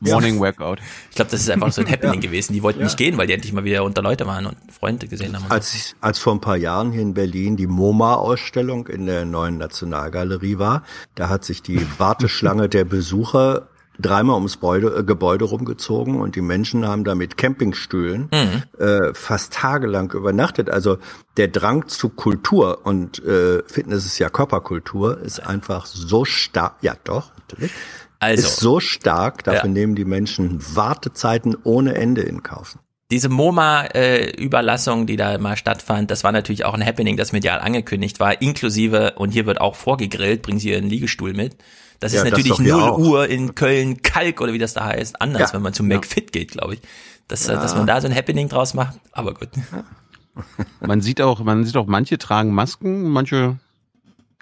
Morning 0.00 0.40
Workout. 0.40 0.80
Ich 1.10 1.16
glaube, 1.16 1.30
das 1.30 1.40
ist 1.42 1.50
einfach 1.50 1.70
so 1.70 1.80
ein 1.80 1.88
Happening 1.90 2.20
gewesen. 2.20 2.52
Die 2.54 2.62
wollten 2.62 2.82
nicht 2.82 2.96
gehen, 2.96 3.16
weil 3.18 3.28
die 3.28 3.34
endlich 3.34 3.52
mal 3.52 3.62
wieder 3.64 3.84
unter 3.84 4.02
Leute 4.02 4.26
waren 4.26 4.46
und 4.46 4.56
Freunde 4.72 5.06
gesehen 5.06 5.36
haben. 5.36 5.48
Als, 5.48 5.74
ich, 5.74 5.94
als 6.00 6.18
vor 6.18 6.34
ein 6.34 6.40
paar 6.40 6.56
Jahren 6.56 6.90
hier 6.90 7.02
in 7.02 7.14
Berlin 7.14 7.56
die 7.56 7.68
MoMA-Ausstellung 7.68 8.88
in 8.88 9.06
der 9.06 9.24
neuen 9.24 9.58
Nationalgalerie 9.58 10.58
war, 10.58 10.82
da 11.14 11.28
hat 11.28 11.44
sich 11.44 11.62
die 11.62 11.86
Warteschlange 11.98 12.68
der 12.68 12.84
Besucher 12.84 13.68
dreimal 13.98 14.36
ums 14.36 14.54
Gebäude, 14.54 14.96
äh, 14.98 15.04
Gebäude 15.04 15.44
rumgezogen 15.44 16.20
und 16.20 16.34
die 16.36 16.40
Menschen 16.40 16.86
haben 16.86 17.04
da 17.04 17.14
mit 17.14 17.36
Campingstühlen 17.36 18.28
Mhm. 18.32 18.62
äh, 18.84 19.14
fast 19.14 19.52
tagelang 19.52 20.12
übernachtet. 20.12 20.70
Also 20.70 20.98
der 21.36 21.48
Drang 21.48 21.88
zu 21.88 22.08
Kultur 22.08 22.80
und 22.84 23.22
äh, 23.24 23.62
Fitness 23.66 24.06
ist 24.06 24.18
ja 24.18 24.28
Körperkultur, 24.30 25.20
ist 25.20 25.40
einfach 25.46 25.86
so 25.86 26.24
stark. 26.24 26.76
Ja, 26.82 26.94
doch, 27.04 27.30
natürlich. 27.36 27.72
Also, 28.18 28.46
ist 28.46 28.60
so 28.60 28.78
stark, 28.80 29.42
dafür 29.44 29.64
Ja. 29.68 29.72
nehmen 29.72 29.94
die 29.96 30.04
Menschen 30.04 30.60
Wartezeiten 30.76 31.56
ohne 31.64 31.94
Ende 31.96 32.22
in 32.22 32.42
Kauf. 32.42 32.78
Diese 33.10 33.28
MoMA-Überlassung, 33.28 35.06
die 35.06 35.16
da 35.16 35.36
mal 35.38 35.56
stattfand, 35.56 36.10
das 36.10 36.24
war 36.24 36.32
natürlich 36.32 36.64
auch 36.64 36.74
ein 36.74 36.84
Happening, 36.84 37.16
das 37.16 37.32
medial 37.32 37.60
angekündigt 37.60 38.20
war, 38.20 38.40
inklusive, 38.40 39.14
und 39.16 39.30
hier 39.30 39.44
wird 39.46 39.60
auch 39.60 39.74
vorgegrillt, 39.76 40.42
bringen 40.42 40.58
Sie 40.58 40.70
Ihren 40.70 40.88
Liegestuhl 40.88 41.34
mit. 41.34 41.56
Das 42.02 42.12
Ja, 42.12 42.22
ist 42.24 42.32
das 42.32 42.38
natürlich 42.38 42.58
hier 42.58 42.72
0 42.74 42.82
auch. 42.82 42.98
Uhr 42.98 43.28
in 43.28 43.54
Köln, 43.54 44.02
Kalk 44.02 44.40
oder 44.40 44.52
wie 44.52 44.58
das 44.58 44.74
da 44.74 44.84
heißt, 44.86 45.20
anders, 45.22 45.50
Ja. 45.50 45.54
wenn 45.54 45.62
man 45.62 45.72
zu 45.72 45.84
McFit 45.84 46.32
geht, 46.32 46.50
glaube 46.50 46.74
ich. 46.74 46.80
Dass, 47.28 47.46
Ja. 47.46 47.54
dass 47.54 47.76
man 47.76 47.86
da 47.86 48.00
so 48.00 48.08
ein 48.08 48.14
Happening 48.14 48.48
draus 48.48 48.74
macht, 48.74 48.98
aber 49.12 49.34
gut. 49.34 49.48
Man 50.80 51.00
sieht 51.02 51.20
auch, 51.20 51.40
man 51.40 51.64
sieht 51.66 51.76
auch, 51.76 51.86
manche 51.86 52.16
tragen 52.16 52.52
Masken, 52.54 53.02
manche 53.10 53.58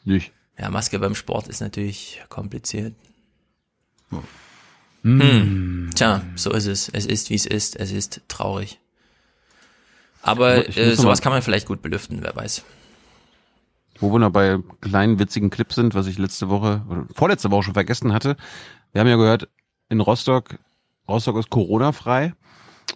nicht. 0.05 0.31
Ja, 0.57 0.71
Maske 0.71 0.99
beim 1.01 1.17
Sport 1.17 1.49
ist 1.49 1.61
natürlich 1.61 2.23
kompliziert. 2.29 2.95
Hm. 5.03 5.21
Hm. 5.21 5.91
Tja, 5.95 6.23
so 6.37 6.53
ist 6.53 6.67
es. 6.67 6.89
Es 6.91 7.07
ist, 7.07 7.29
wie 7.31 7.35
es 7.35 7.45
ist. 7.45 7.75
Es 7.77 7.91
ist 7.91 8.21
traurig. 8.29 8.79
Aber 10.23 10.69
äh, 10.77 10.95
sowas 10.95 11.21
kann 11.23 11.33
man 11.33 11.43
vielleicht 11.43 11.67
gut 11.67 11.83
belüften, 11.83 12.19
wer 12.23 12.37
weiß. 12.37 12.63
Wo 14.01 14.13
wir 14.13 14.19
noch 14.19 14.31
bei 14.31 14.59
kleinen 14.81 15.19
witzigen 15.19 15.51
Clips 15.51 15.75
sind, 15.75 15.95
was 15.95 16.07
ich 16.07 16.19
letzte 16.19 16.49
Woche 16.49 16.83
oder 16.89 17.07
vorletzte 17.15 17.51
Woche 17.51 17.65
schon 17.65 17.75
vergessen 17.75 18.13
hatte. 18.13 18.37
Wir 18.93 19.01
haben 19.01 19.09
ja 19.09 19.17
gehört, 19.17 19.49
in 19.89 20.01
Rostock, 20.01 20.59
Rostock 21.09 21.37
ist 21.39 21.51
Corona-frei. 21.51 22.33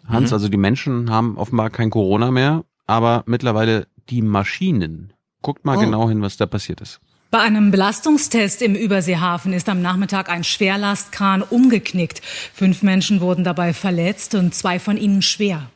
Hans, 0.09 0.31
Mhm. 0.31 0.35
also 0.35 0.49
die 0.49 0.57
Menschen 0.57 1.11
haben 1.11 1.37
offenbar 1.37 1.71
kein 1.71 1.91
Corona 1.91 2.31
mehr, 2.31 2.65
aber 2.87 3.23
mittlerweile 3.27 3.87
die 4.11 4.23
Maschinen. 4.23 5.13
Guckt 5.43 5.65
mal 5.65 5.77
Oh. 5.77 5.81
genau 5.81 6.09
hin, 6.09 6.23
was 6.23 6.37
da 6.37 6.47
passiert 6.47 6.81
ist. 6.81 7.01
Bei 7.31 7.41
einem 7.41 7.71
Belastungstest 7.71 8.63
im 8.63 8.75
Überseehafen 8.77 9.53
ist 9.53 9.69
am 9.69 9.83
Nachmittag 9.83 10.29
ein 10.31 10.45
Schwerlastkran 10.45 11.43
umgeknickt. 11.43 12.21
Fünf 12.25 12.83
Menschen 12.83 13.21
wurden 13.21 13.43
dabei 13.45 13.75
verletzt 13.75 14.35
und 14.37 14.55
zwei 14.55 14.79
von 14.79 14.97
ihnen 14.97 15.21
schwer. 15.21 15.69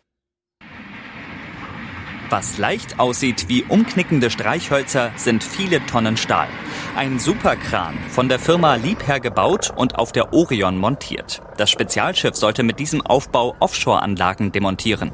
Was 2.31 2.59
leicht 2.59 3.01
aussieht 3.01 3.49
wie 3.49 3.65
umknickende 3.65 4.29
Streichhölzer, 4.29 5.13
sind 5.17 5.43
viele 5.43 5.85
Tonnen 5.87 6.19
Stahl. 6.19 6.49
Ein 6.95 7.19
Superkran, 7.19 7.95
von 8.11 8.29
der 8.29 8.39
Firma 8.39 8.75
Liebherr 8.75 9.19
gebaut 9.19 9.73
und 9.75 9.99
auf 9.99 10.13
der 10.13 10.35
Orion 10.35 10.77
montiert. 10.77 11.41
Das 11.57 11.71
Spezialschiff 11.71 12.35
sollte 12.35 12.65
mit 12.65 12.81
diesem 12.81 13.01
Aufbau 13.01 13.57
Offshore-Anlagen 13.61 14.53
demontieren. 14.53 15.11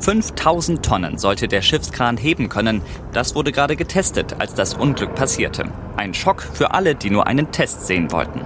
5000 0.00 0.84
Tonnen 0.84 1.18
sollte 1.18 1.46
der 1.46 1.62
Schiffskran 1.62 2.16
heben 2.16 2.48
können. 2.48 2.82
Das 3.12 3.36
wurde 3.36 3.52
gerade 3.52 3.76
getestet, 3.76 4.34
als 4.40 4.54
das 4.54 4.74
Unglück 4.74 5.14
passierte. 5.14 5.66
Ein 5.96 6.14
Schock 6.14 6.42
für 6.42 6.74
alle, 6.74 6.96
die 6.96 7.10
nur 7.10 7.28
einen 7.28 7.52
Test 7.52 7.86
sehen 7.86 8.10
wollten. 8.10 8.40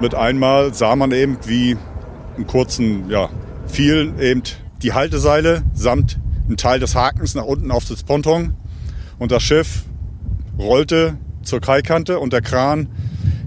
Mit 0.00 0.16
einmal 0.16 0.74
sah 0.74 0.96
man 0.96 1.12
eben, 1.12 1.38
wie 1.46 1.76
im 2.36 2.48
kurzen, 2.48 3.08
ja, 3.08 3.28
fiel 3.68 4.14
eben 4.18 4.42
die 4.82 4.94
Halteseile 4.94 5.62
samt 5.74 6.18
ein 6.52 6.56
Teil 6.56 6.78
des 6.80 6.94
Hakens 6.94 7.34
nach 7.34 7.44
unten 7.44 7.70
auf 7.70 7.84
das 7.86 8.02
Ponton 8.02 8.54
und 9.18 9.32
das 9.32 9.42
Schiff 9.42 9.84
rollte 10.58 11.16
zur 11.42 11.60
Kaikante 11.60 12.18
und 12.18 12.32
der 12.32 12.42
Kran 12.42 12.88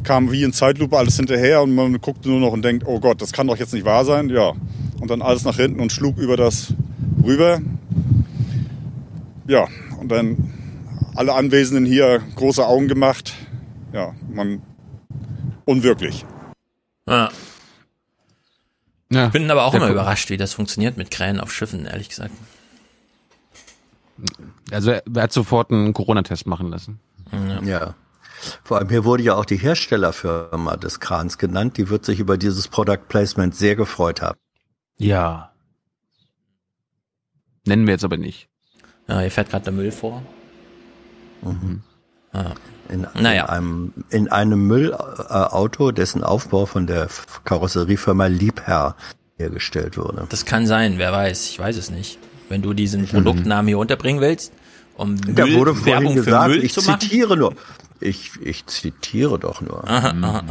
kam 0.03 0.31
wie 0.31 0.43
in 0.43 0.53
Zeitlupe 0.53 0.97
alles 0.97 1.15
hinterher 1.15 1.61
und 1.61 1.73
man 1.73 1.99
guckte 1.99 2.29
nur 2.29 2.39
noch 2.39 2.51
und 2.51 2.63
denkt, 2.63 2.83
oh 2.85 2.99
Gott, 2.99 3.21
das 3.21 3.31
kann 3.31 3.47
doch 3.47 3.57
jetzt 3.57 3.73
nicht 3.73 3.85
wahr 3.85 4.05
sein. 4.05 4.29
Ja, 4.29 4.53
und 4.99 5.09
dann 5.09 5.21
alles 5.21 5.43
nach 5.43 5.55
hinten 5.55 5.79
und 5.79 5.91
schlug 5.91 6.17
über 6.17 6.37
das 6.37 6.73
rüber. 7.23 7.59
Ja, 9.47 9.67
und 9.99 10.09
dann 10.09 10.53
alle 11.15 11.33
Anwesenden 11.33 11.85
hier 11.85 12.21
große 12.35 12.65
Augen 12.65 12.87
gemacht. 12.87 13.33
Ja, 13.93 14.13
man 14.31 14.61
unwirklich. 15.65 16.25
Ja. 17.07 17.29
Ja. 19.11 19.29
Bin 19.29 19.49
aber 19.49 19.65
auch 19.65 19.71
Der 19.71 19.81
immer 19.81 19.91
überrascht, 19.91 20.29
wie 20.29 20.37
das 20.37 20.53
funktioniert 20.53 20.97
mit 20.97 21.11
Krähen 21.11 21.39
auf 21.39 21.53
Schiffen, 21.53 21.85
ehrlich 21.85 22.09
gesagt. 22.09 22.31
Also 24.71 24.91
er, 24.91 25.03
er 25.13 25.23
hat 25.23 25.33
sofort 25.33 25.71
einen 25.71 25.93
Corona-Test 25.93 26.47
machen 26.47 26.69
lassen. 26.69 26.99
Ja. 27.63 27.95
Vor 28.63 28.77
allem 28.77 28.89
hier 28.89 29.05
wurde 29.05 29.23
ja 29.23 29.35
auch 29.35 29.45
die 29.45 29.57
Herstellerfirma 29.57 30.77
des 30.77 30.99
Krans 30.99 31.37
genannt. 31.37 31.77
Die 31.77 31.89
wird 31.89 32.05
sich 32.05 32.19
über 32.19 32.37
dieses 32.37 32.67
Product 32.67 33.07
Placement 33.07 33.55
sehr 33.55 33.75
gefreut 33.75 34.21
haben. 34.21 34.37
Ja. 34.97 35.51
Nennen 37.65 37.87
wir 37.87 37.93
jetzt 37.93 38.03
aber 38.03 38.17
nicht. 38.17 38.47
Ja, 39.07 39.19
hier 39.19 39.31
fährt 39.31 39.49
gerade 39.49 39.65
der 39.65 39.73
Müll 39.73 39.91
vor. 39.91 40.21
Mhm. 41.41 41.81
Ja. 42.33 42.53
In, 42.89 43.07
Naja. 43.15 43.45
in 43.45 43.49
einem, 43.49 43.93
in 44.09 44.31
einem 44.31 44.67
Müllauto, 44.67 45.91
dessen 45.91 46.23
Aufbau 46.23 46.65
von 46.67 46.85
der 46.85 47.07
Karosseriefirma 47.45 48.27
Liebherr 48.27 48.95
hergestellt 49.37 49.97
wurde. 49.97 50.27
Das 50.29 50.45
kann 50.45 50.67
sein, 50.67 50.97
wer 50.99 51.11
weiß, 51.11 51.49
ich 51.49 51.57
weiß 51.57 51.77
es 51.77 51.89
nicht. 51.89 52.19
Wenn 52.49 52.61
du 52.61 52.73
diesen 52.73 53.07
Produktnamen 53.07 53.67
hier 53.67 53.79
unterbringen 53.79 54.21
willst, 54.21 54.53
um 54.97 55.19
Da 55.35 55.45
Müll, 55.45 55.55
wurde 55.55 55.75
vorhin 55.75 55.93
Werbung 55.93 56.15
gesagt, 56.15 56.43
für 56.43 56.49
Müll 56.49 56.63
ich 56.63 56.73
zu 56.73 56.81
machen. 56.83 56.99
zitiere 57.01 57.37
nur. 57.37 57.55
Ich, 57.99 58.31
ich 58.41 58.65
zitiere 58.67 59.39
doch 59.39 59.61
nur. 59.61 59.87
Aha, 59.89 60.09
aha, 60.21 60.43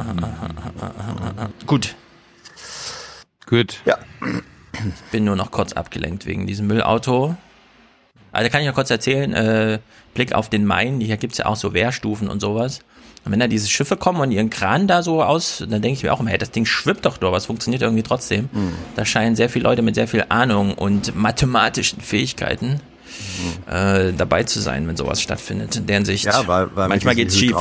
aha. 0.81 1.51
Gut. 1.67 1.95
Gut. 3.47 3.81
Ja. 3.85 3.99
Bin 5.13 5.25
nur 5.25 5.37
noch 5.37 5.51
kurz 5.51 5.73
abgelenkt 5.75 6.27
wegen 6.27 6.47
diesem 6.47 6.67
Müllauto. 6.67 7.37
Also 8.33 8.51
kann 8.51 8.63
ich 8.63 8.67
noch 8.67 8.75
kurz 8.75 8.91
erzählen, 8.91 9.33
äh, 9.33 9.79
Blick 10.15 10.33
auf 10.33 10.49
den 10.49 10.65
Main, 10.67 11.01
hier 11.01 11.17
gibt's 11.17 11.39
ja 11.39 11.47
auch 11.47 11.57
so 11.57 11.73
Wehrstufen 11.73 12.29
und 12.29 12.41
sowas. 12.41 12.81
Und 13.25 13.33
wenn 13.33 13.41
da 13.41 13.47
diese 13.47 13.69
Schiffe 13.69 13.97
kommen 13.97 14.21
und 14.21 14.31
ihren 14.33 14.51
Kran 14.51 14.87
da 14.87 15.03
so 15.03 15.23
aus, 15.23 15.59
dann 15.59 15.81
denke 15.81 15.93
ich 15.93 16.03
mir 16.03 16.13
auch 16.13 16.21
immer, 16.21 16.31
hey, 16.31 16.39
das 16.39 16.51
Ding 16.51 16.67
schwimmt 16.67 17.07
doch 17.07 17.21
nur, 17.21 17.29
aber 17.29 17.39
es 17.39 17.47
funktioniert 17.47 17.83
irgendwie 17.83 18.03
trotzdem. 18.03 18.51
Mhm. 18.53 18.73
Da 18.97 19.05
scheinen 19.07 19.35
sehr 19.35 19.49
viele 19.49 19.65
Leute 19.65 19.83
mit 19.83 19.95
sehr 19.95 20.09
viel 20.09 20.27
Ahnung 20.29 20.75
und 20.75 21.17
mathematischen 21.17 22.01
Fähigkeiten 22.01 22.81
äh, 23.67 24.13
dabei 24.13 24.45
zu 24.45 24.61
sein, 24.61 24.87
wenn 24.87 24.97
sowas 24.97 25.23
stattfindet. 25.23 25.77
In 25.77 25.87
deren 25.87 26.05
Sicht, 26.05 26.25
Ja, 26.25 26.47
weil, 26.47 26.69
weil 26.75 26.89
manchmal 26.89 27.15
geht's 27.15 27.37
schief. 27.37 27.57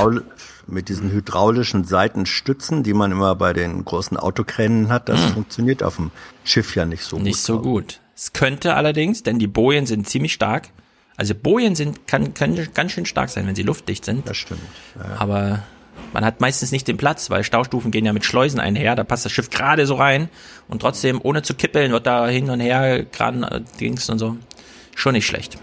Mit 0.65 0.87
diesen 0.87 1.11
hydraulischen 1.11 1.83
Seitenstützen, 1.83 2.83
die 2.83 2.93
man 2.93 3.11
immer 3.11 3.35
bei 3.35 3.51
den 3.51 3.83
großen 3.83 4.15
Autokränen 4.15 4.87
hat, 4.87 5.09
das 5.09 5.19
funktioniert 5.33 5.83
auf 5.83 5.97
dem 5.97 6.11
Schiff 6.45 6.73
ja 6.75 6.85
nicht 6.85 7.03
so. 7.03 7.17
Nicht 7.17 7.33
gut. 7.33 7.41
so 7.41 7.59
gut. 7.59 7.99
Es 8.15 8.31
könnte 8.31 8.75
allerdings, 8.75 9.23
denn 9.23 9.39
die 9.39 9.47
Bojen 9.47 9.85
sind 9.85 10.07
ziemlich 10.07 10.31
stark. 10.31 10.69
Also 11.17 11.35
Bojen 11.35 11.75
sind, 11.75 12.07
kann, 12.07 12.33
können 12.33 12.67
ganz 12.73 12.91
schön 12.91 13.05
stark 13.05 13.29
sein, 13.29 13.45
wenn 13.47 13.55
sie 13.55 13.63
luftdicht 13.63 14.03
sind. 14.05 14.27
Das 14.27 14.37
stimmt. 14.37 14.61
Ja. 14.97 15.17
Aber 15.19 15.63
man 16.11 16.25
hat 16.25 16.41
meistens 16.41 16.71
nicht 16.71 16.87
den 16.87 16.97
Platz, 16.97 17.29
weil 17.29 17.43
Staustufen 17.43 17.91
gehen 17.91 18.05
ja 18.05 18.13
mit 18.13 18.25
Schleusen 18.25 18.59
einher. 18.59 18.95
Da 18.95 19.03
passt 19.03 19.25
das 19.25 19.31
Schiff 19.31 19.49
gerade 19.49 19.85
so 19.85 19.95
rein 19.95 20.29
und 20.67 20.81
trotzdem 20.81 21.19
ohne 21.21 21.43
zu 21.43 21.53
kippeln 21.53 21.91
wird 21.91 22.07
da 22.07 22.27
hin 22.27 22.49
und 22.49 22.59
her 22.59 23.03
gerade 23.03 23.39
äh, 23.45 23.61
Dings 23.79 24.09
und 24.09 24.19
so. 24.19 24.37
Schon 24.95 25.13
nicht 25.13 25.25
schlecht. 25.27 25.57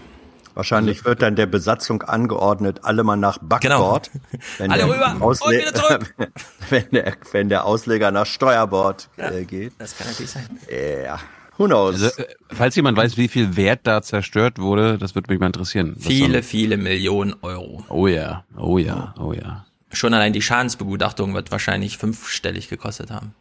Wahrscheinlich 0.53 1.05
wird 1.05 1.21
dann 1.21 1.37
der 1.37 1.45
Besatzung 1.45 2.01
angeordnet, 2.03 2.81
alle 2.83 3.03
mal 3.03 3.15
nach 3.15 3.37
Backbord. 3.41 4.11
Wenn 4.57 4.69
Alle 4.71 4.83
der 4.85 4.93
rüber 4.93 5.11
und 5.15 5.21
Ausle- 5.21 5.57
wieder 5.61 5.73
zurück. 5.73 6.13
wenn, 6.69 6.89
der, 6.91 7.13
wenn 7.31 7.47
der 7.49 7.65
Ausleger 7.65 8.11
nach 8.11 8.25
Steuerbord 8.25 9.09
äh, 9.15 9.45
geht. 9.45 9.71
Das 9.77 9.97
kann 9.97 10.07
natürlich 10.07 10.31
sein. 10.31 10.49
Ja, 10.69 11.19
who 11.57 11.65
knows? 11.67 12.01
Also, 12.01 12.21
äh, 12.21 12.25
falls 12.49 12.75
jemand 12.75 12.97
weiß, 12.97 13.17
wie 13.17 13.27
viel 13.27 13.55
Wert 13.55 13.81
da 13.83 14.01
zerstört 14.01 14.59
wurde, 14.59 14.97
das 14.97 15.15
würde 15.15 15.31
mich 15.31 15.39
mal 15.39 15.47
interessieren. 15.47 15.95
Viele, 15.99 16.33
dann- 16.35 16.43
viele 16.43 16.77
Millionen 16.77 17.35
Euro. 17.41 17.83
Oh 17.89 18.07
ja, 18.07 18.43
oh 18.57 18.77
ja, 18.77 19.13
oh 19.19 19.33
ja. 19.33 19.65
Schon 19.93 20.13
allein 20.13 20.31
die 20.33 20.41
Schadensbegutachtung 20.41 21.33
wird 21.33 21.51
wahrscheinlich 21.51 21.97
fünfstellig 21.97 22.69
gekostet 22.69 23.11
haben. 23.11 23.33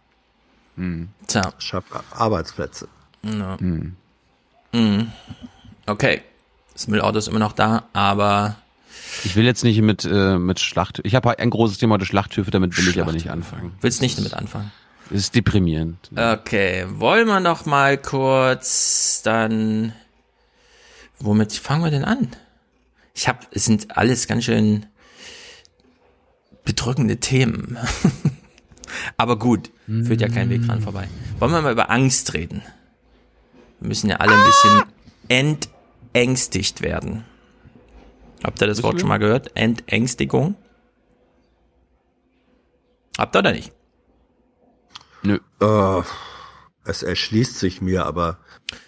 Hm. 0.76 1.08
Tja. 1.26 1.52
Schafft 1.58 1.88
Arbeitsplätze. 2.12 2.88
Ja. 3.22 3.58
Hm. 3.60 3.94
Mhm. 4.72 5.12
Okay. 5.86 6.22
Das 6.72 6.88
Müllauto 6.88 7.18
ist 7.18 7.28
immer 7.28 7.38
noch 7.38 7.52
da, 7.52 7.84
aber 7.92 8.56
Ich 9.24 9.36
will 9.36 9.44
jetzt 9.44 9.62
nicht 9.64 9.80
mit, 9.82 10.04
äh, 10.04 10.38
mit 10.38 10.58
Schlacht. 10.60 11.00
Ich 11.04 11.14
habe 11.14 11.38
ein 11.38 11.50
großes 11.50 11.78
Thema 11.78 11.94
heute 11.94 12.06
Schlachthöfe, 12.06 12.50
damit 12.50 12.76
will 12.78 12.88
ich 12.88 13.00
aber 13.00 13.12
nicht 13.12 13.30
anfangen. 13.30 13.72
willst 13.80 14.00
nicht 14.00 14.16
damit 14.18 14.34
anfangen. 14.34 14.72
Das 15.10 15.18
ist 15.18 15.34
deprimierend. 15.34 16.10
Okay, 16.14 16.86
wollen 16.88 17.26
wir 17.26 17.40
noch 17.40 17.66
mal 17.66 17.98
kurz 17.98 19.22
dann. 19.24 19.92
Womit 21.18 21.52
fangen 21.52 21.84
wir 21.84 21.90
denn 21.90 22.04
an? 22.04 22.28
Ich 23.14 23.28
habe, 23.28 23.40
es 23.50 23.64
sind 23.64 23.96
alles 23.96 24.28
ganz 24.28 24.44
schön 24.44 24.86
bedrückende 26.64 27.18
Themen. 27.18 27.76
Aber 29.16 29.38
gut, 29.38 29.70
führt 29.86 30.20
ja 30.20 30.28
kein 30.28 30.48
Weg 30.48 30.64
dran 30.66 30.80
vorbei. 30.80 31.08
Wollen 31.38 31.52
wir 31.52 31.62
mal 31.62 31.72
über 31.72 31.90
Angst 31.90 32.34
reden? 32.34 32.62
Wir 33.80 33.88
müssen 33.88 34.08
ja 34.08 34.16
alle 34.16 34.34
ein 34.34 34.44
bisschen 34.44 35.58
entängstigt 36.12 36.82
werden. 36.82 37.24
Habt 38.44 38.60
ihr 38.62 38.66
das 38.68 38.82
Wort 38.82 39.00
schon 39.00 39.08
mal 39.08 39.18
gehört? 39.18 39.56
Entängstigung? 39.56 40.54
Habt 43.18 43.34
ihr 43.34 43.40
oder 43.40 43.52
nicht? 43.52 43.72
Nö. 45.22 45.38
Äh, 45.60 46.02
es 46.84 47.02
erschließt 47.02 47.58
sich 47.58 47.80
mir, 47.82 48.06
aber 48.06 48.38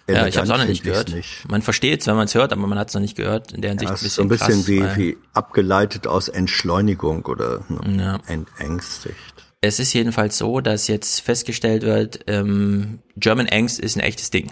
Ja, 0.09 0.25
ich 0.27 0.35
habe 0.37 0.45
es 0.45 0.51
auch 0.51 0.57
noch 0.57 0.65
nicht 0.65 0.83
gehört. 0.83 1.09
nicht. 1.09 1.47
Man 1.49 1.61
versteht 1.61 2.01
es, 2.01 2.07
wenn 2.07 2.15
man 2.15 2.25
es 2.25 2.35
hört, 2.35 2.51
aber 2.51 2.65
man 2.67 2.77
hat 2.79 2.89
es 2.89 2.93
noch 2.95 3.01
nicht 3.01 3.15
gehört. 3.15 3.51
In 3.53 3.61
der 3.61 3.71
Hinsicht 3.71 3.89
Ja, 3.89 3.95
ein 3.95 4.01
bisschen, 4.01 4.09
so 4.09 4.21
ein 4.23 4.27
bisschen 4.29 4.81
krass, 4.85 4.97
wie, 4.97 5.11
wie 5.11 5.17
abgeleitet 5.33 6.07
aus 6.07 6.27
Entschleunigung 6.27 7.25
oder 7.25 7.63
ne, 7.69 8.03
Ja. 8.03 8.19
entängstigt. 8.27 9.15
Es 9.61 9.79
ist 9.79 9.93
jedenfalls 9.93 10.37
so, 10.37 10.59
dass 10.59 10.87
jetzt 10.87 11.21
festgestellt 11.21 11.83
wird, 11.83 12.19
ähm, 12.27 12.99
German 13.15 13.47
Angst 13.47 13.79
ist 13.79 13.95
ein 13.95 14.01
echtes 14.01 14.29
Ding. 14.29 14.51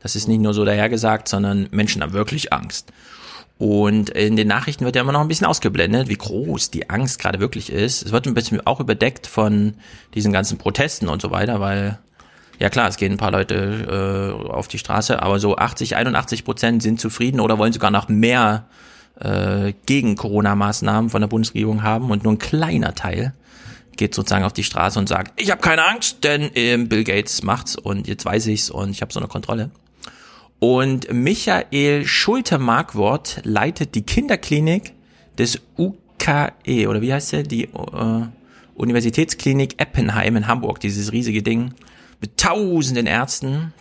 Das 0.00 0.14
ist 0.16 0.28
nicht 0.28 0.40
nur 0.40 0.52
so 0.54 0.64
dahergesagt, 0.64 1.28
sondern 1.28 1.68
Menschen 1.70 2.02
haben 2.02 2.12
wirklich 2.12 2.52
Angst. 2.52 2.92
Und 3.58 4.10
in 4.10 4.36
den 4.36 4.46
Nachrichten 4.46 4.84
wird 4.84 4.94
ja 4.94 5.02
immer 5.02 5.12
noch 5.12 5.20
ein 5.20 5.28
bisschen 5.28 5.46
ausgeblendet, 5.46 6.08
wie 6.08 6.16
groß 6.16 6.70
die 6.70 6.90
Angst 6.90 7.18
gerade 7.18 7.40
wirklich 7.40 7.72
ist. 7.72 8.06
Es 8.06 8.12
wird 8.12 8.26
ein 8.26 8.34
bisschen 8.34 8.64
auch 8.66 8.78
überdeckt 8.78 9.26
von 9.26 9.74
diesen 10.14 10.32
ganzen 10.32 10.58
Protesten 10.58 11.08
und 11.08 11.20
so 11.20 11.32
weiter, 11.32 11.60
weil 11.60 11.98
ja 12.60 12.70
klar, 12.70 12.88
es 12.88 12.96
gehen 12.96 13.12
ein 13.12 13.18
paar 13.18 13.32
Leute 13.32 14.36
äh, 14.46 14.48
auf 14.50 14.68
die 14.68 14.78
Straße, 14.78 15.20
aber 15.22 15.40
so 15.40 15.56
80, 15.56 15.96
81 15.96 16.44
Prozent 16.44 16.82
sind 16.82 17.00
zufrieden 17.00 17.40
oder 17.40 17.58
wollen 17.58 17.72
sogar 17.72 17.90
noch 17.90 18.08
mehr 18.08 18.66
äh, 19.20 19.72
gegen 19.86 20.16
Corona-Maßnahmen 20.16 21.10
von 21.10 21.20
der 21.20 21.28
Bundesregierung 21.28 21.82
haben 21.82 22.10
und 22.10 22.24
nur 22.24 22.32
ein 22.32 22.38
kleiner 22.38 22.94
Teil 22.94 23.34
geht 23.96 24.14
sozusagen 24.14 24.44
auf 24.44 24.52
die 24.52 24.64
Straße 24.64 24.98
und 24.98 25.08
sagt, 25.08 25.40
ich 25.40 25.50
habe 25.50 25.60
keine 25.60 25.84
Angst, 25.84 26.22
denn 26.22 26.50
ähm, 26.54 26.88
Bill 26.88 27.02
Gates 27.02 27.42
macht's 27.42 27.74
und 27.74 28.06
jetzt 28.06 28.24
weiß 28.24 28.46
ich's 28.46 28.70
und 28.70 28.90
ich 28.90 29.02
habe 29.02 29.12
so 29.12 29.18
eine 29.18 29.28
Kontrolle. 29.28 29.70
Und 30.60 31.12
Michael 31.12 32.04
Schulte-Markwort 32.04 33.42
leitet 33.44 33.94
die 33.94 34.02
Kinderklinik 34.02 34.92
des 35.38 35.60
UKE, 35.76 36.88
oder 36.88 37.00
wie 37.00 37.12
heißt 37.12 37.32
der? 37.32 37.42
Die 37.44 37.64
äh, 37.64 38.26
Universitätsklinik 38.74 39.80
Eppenheim 39.80 40.36
in 40.36 40.46
Hamburg, 40.48 40.80
dieses 40.80 41.12
riesige 41.12 41.42
Ding 41.42 41.74
mit 42.20 42.36
tausenden 42.36 43.06
Ärzten. 43.06 43.72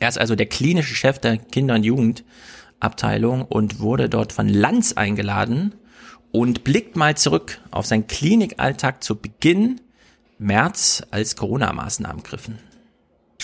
Er 0.00 0.08
ist 0.08 0.18
also 0.18 0.34
der 0.34 0.46
klinische 0.46 0.94
Chef 0.94 1.20
der 1.20 1.36
Kinder- 1.36 1.76
und 1.76 1.84
Jugendabteilung 1.84 3.42
und 3.42 3.78
wurde 3.78 4.08
dort 4.08 4.32
von 4.32 4.48
Lanz 4.48 4.94
eingeladen 4.94 5.74
und 6.32 6.64
blickt 6.64 6.96
mal 6.96 7.16
zurück 7.16 7.60
auf 7.70 7.86
seinen 7.86 8.08
Klinikalltag 8.08 9.04
zu 9.04 9.16
Beginn 9.16 9.80
März, 10.38 11.04
als 11.12 11.36
Corona-Maßnahmen 11.36 12.24
griffen. 12.24 12.58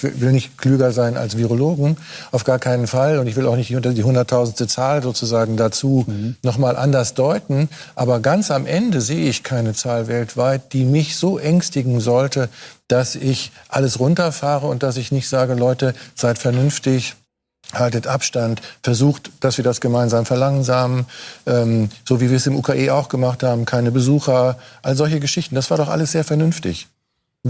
Ich 0.02 0.20
will 0.20 0.32
nicht 0.32 0.58
klüger 0.58 0.92
sein 0.92 1.16
als 1.16 1.36
Virologen, 1.36 1.96
auf 2.30 2.44
gar 2.44 2.58
keinen 2.58 2.86
Fall. 2.86 3.18
Und 3.18 3.26
ich 3.26 3.36
will 3.36 3.46
auch 3.46 3.56
nicht 3.56 3.70
die 3.70 3.94
die 3.94 4.04
hunderttausendste 4.04 4.66
Zahl 4.66 5.02
sozusagen 5.02 5.56
dazu 5.56 6.06
nochmal 6.42 6.76
anders 6.76 7.14
deuten. 7.14 7.68
Aber 7.94 8.20
ganz 8.20 8.50
am 8.50 8.66
Ende 8.66 9.00
sehe 9.00 9.28
ich 9.28 9.42
keine 9.42 9.74
Zahl 9.74 10.08
weltweit, 10.08 10.72
die 10.72 10.84
mich 10.84 11.16
so 11.16 11.38
ängstigen 11.38 12.00
sollte, 12.00 12.48
dass 12.88 13.14
ich 13.14 13.52
alles 13.68 14.00
runterfahre 14.00 14.66
und 14.66 14.82
dass 14.82 14.96
ich 14.96 15.12
nicht 15.12 15.28
sage, 15.28 15.54
Leute, 15.54 15.94
seid 16.14 16.38
vernünftig, 16.38 17.14
haltet 17.72 18.06
Abstand, 18.06 18.62
versucht, 18.82 19.30
dass 19.40 19.58
wir 19.58 19.64
das 19.64 19.80
gemeinsam 19.80 20.24
verlangsamen, 20.24 21.06
ähm, 21.46 21.90
so 22.06 22.20
wie 22.20 22.30
wir 22.30 22.36
es 22.36 22.46
im 22.46 22.56
UKE 22.56 22.94
auch 22.94 23.08
gemacht 23.08 23.42
haben, 23.42 23.66
keine 23.66 23.90
Besucher, 23.90 24.58
all 24.82 24.96
solche 24.96 25.20
Geschichten. 25.20 25.54
Das 25.54 25.70
war 25.70 25.76
doch 25.76 25.88
alles 25.88 26.12
sehr 26.12 26.24
vernünftig. 26.24 26.88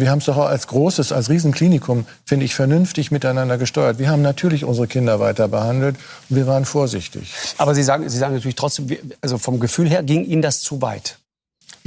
Wir 0.00 0.11
haben 0.11 0.18
es 0.18 0.26
doch 0.26 0.37
auch 0.37 0.46
als 0.46 0.66
großes, 0.66 1.12
als 1.12 1.30
Riesenklinikum, 1.30 2.06
finde 2.24 2.44
ich, 2.44 2.54
vernünftig 2.54 3.11
miteinander 3.11 3.58
gesteuert. 3.58 3.98
Wir 3.98 4.11
haben 4.11 4.22
natürlich 4.22 4.64
unsere 4.64 4.87
Kinder 4.87 5.20
weiter 5.20 5.48
behandelt 5.48 5.96
und 6.28 6.37
wir 6.37 6.46
waren 6.46 6.64
vorsichtig. 6.64 7.34
Aber 7.58 7.74
Sie 7.74 7.82
sagen, 7.82 8.08
Sie 8.08 8.18
sagen 8.18 8.34
natürlich 8.34 8.56
trotzdem, 8.56 8.88
also 9.20 9.38
vom 9.38 9.61
Gefühl 9.61 9.88
her 9.88 10.02
ging 10.02 10.24
Ihnen 10.24 10.42
das 10.42 10.61
zu 10.61 10.82
weit. 10.82 11.18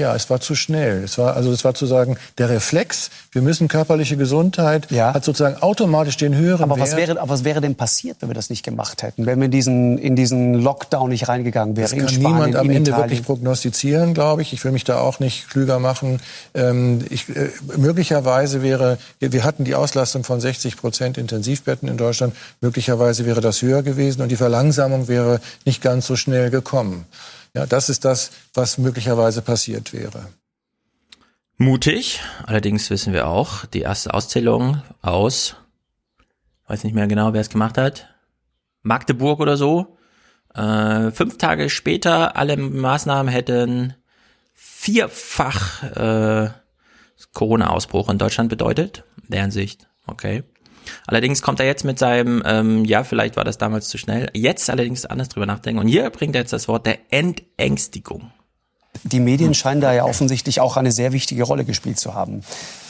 Ja, 0.02 0.16
es 0.16 0.32
war 0.32 0.40
zu 0.40 0.56
schnell. 0.56 1.04
Es 1.04 1.20
war 1.20 1.36
also 1.36 1.52
es 1.52 1.64
war 1.64 1.76
zu 1.76 1.86
sagen, 1.86 2.18
der 2.40 2.50
Reflex, 2.50 3.12
wir 3.32 3.44
müssen 3.44 3.68
körperliche 3.68 4.18
Gesundheit, 4.18 4.88
hat 4.92 5.24
sozusagen 5.24 5.62
automatisch 5.62 6.18
den 6.18 6.36
höheren 6.36 6.64
Aber 6.64 6.80
was 6.80 6.96
Wert. 6.96 7.10
wäre, 7.10 7.22
aber 7.22 7.30
was 7.30 7.44
wäre 7.44 7.62
denn 7.62 7.76
passiert, 7.76 8.18
wenn 8.20 8.30
wir 8.30 8.34
das 8.34 8.50
nicht 8.50 8.64
gemacht 8.64 9.04
hätten? 9.04 9.28
Wenn 9.28 9.38
wir 9.38 9.46
in 9.46 9.52
diesen, 9.52 10.00
in 10.00 10.16
diesen 10.16 10.56
Lockdown 10.56 11.10
nicht 11.10 11.28
reingegangen 11.28 11.78
wären? 11.78 11.84
Das 11.84 11.92
kann 11.92 12.10
Spanien, 12.10 12.32
niemand 12.32 12.56
am 12.56 12.70
Ende 12.72 12.90
Italien? 12.90 13.10
wirklich 13.10 13.24
prognostizieren, 13.24 14.16
glaube 14.16 14.42
ich. 14.42 14.54
Ich 14.54 14.64
will 14.64 14.72
mich 14.72 14.86
da 14.86 15.00
auch 15.00 15.20
nicht 15.20 15.50
klüger 15.52 15.78
machen. 15.78 16.20
Ähm, 16.56 17.06
ich, 17.12 17.30
äh, 17.30 17.50
möglicherweise 17.78 18.64
wäre, 18.64 18.98
wir 19.20 19.44
hatten 19.44 19.66
die 19.66 19.76
Auslastung 19.76 20.24
von 20.24 20.42
60 20.42 20.78
Prozent 20.78 21.20
Intensivbetten 21.20 21.88
in 21.88 21.98
Deutschland. 21.98 22.36
Möglicherweise 22.60 23.28
wäre 23.28 23.42
das 23.42 23.62
höher 23.62 23.84
gewesen 23.84 24.24
und 24.24 24.30
die 24.30 24.36
Verlangsamung 24.36 25.08
wäre 25.08 25.42
nicht 25.64 25.84
ganz 25.84 26.08
so 26.08 26.16
schnell 26.16 26.50
gekommen. 26.50 27.06
Ja, 27.54 27.66
das 27.66 27.90
ist 27.90 28.06
das, 28.06 28.32
was 28.54 28.78
möglicherweise 28.78 29.42
passiert 29.42 29.94
wäre. 29.94 30.28
Mutig, 31.58 32.22
allerdings 32.46 32.90
wissen 32.90 33.14
wir 33.14 33.28
auch, 33.28 33.66
die 33.66 33.82
erste 33.82 34.14
Auszählung 34.14 34.82
aus, 35.02 35.56
weiß 36.68 36.84
nicht 36.84 36.94
mehr 36.94 37.08
genau, 37.08 37.34
wer 37.34 37.42
es 37.42 37.50
gemacht 37.50 37.78
hat, 37.78 38.08
Magdeburg 38.82 39.40
oder 39.40 39.58
so. 39.58 39.98
Äh, 40.56 41.12
fünf 41.12 41.38
Tage 41.38 41.70
später, 41.70 42.36
alle 42.36 42.58
Maßnahmen 42.58 43.32
hätten 43.32 43.96
vierfach 44.54 45.84
äh, 45.84 46.50
Corona-Ausbruch 47.34 48.10
in 48.10 48.18
Deutschland 48.18 48.50
bedeutet. 48.50 49.04
In 49.24 49.32
der 49.32 49.42
Hinsicht, 49.42 49.88
okay. 50.08 50.44
Allerdings 51.08 51.42
kommt 51.42 51.60
er 51.60 51.66
jetzt 51.66 51.84
mit 51.84 52.00
seinem, 52.00 52.42
ähm, 52.46 52.86
ja, 52.86 53.04
vielleicht 53.04 53.36
war 53.38 53.44
das 53.44 53.58
damals 53.58 53.90
zu 53.90 53.98
schnell, 53.98 54.30
jetzt 54.34 54.70
allerdings 54.70 55.06
anders 55.06 55.30
drüber 55.30 55.46
nachdenken. 55.46 55.80
Und 55.80 55.88
hier 55.88 56.10
bringt 56.10 56.36
er 56.36 56.42
jetzt 56.42 56.54
das 56.54 56.68
Wort 56.68 56.86
der 56.86 56.98
Entängstigung. 57.10 58.32
Die 59.04 59.22
Medien 59.22 59.54
scheinen 59.54 59.80
da 59.80 59.94
ja 59.94 60.04
offensichtlich 60.04 60.60
auch 60.60 60.76
eine 60.76 60.92
sehr 60.92 61.14
wichtige 61.14 61.44
Rolle 61.44 61.64
gespielt 61.64 61.98
zu 61.98 62.14
haben. 62.14 62.42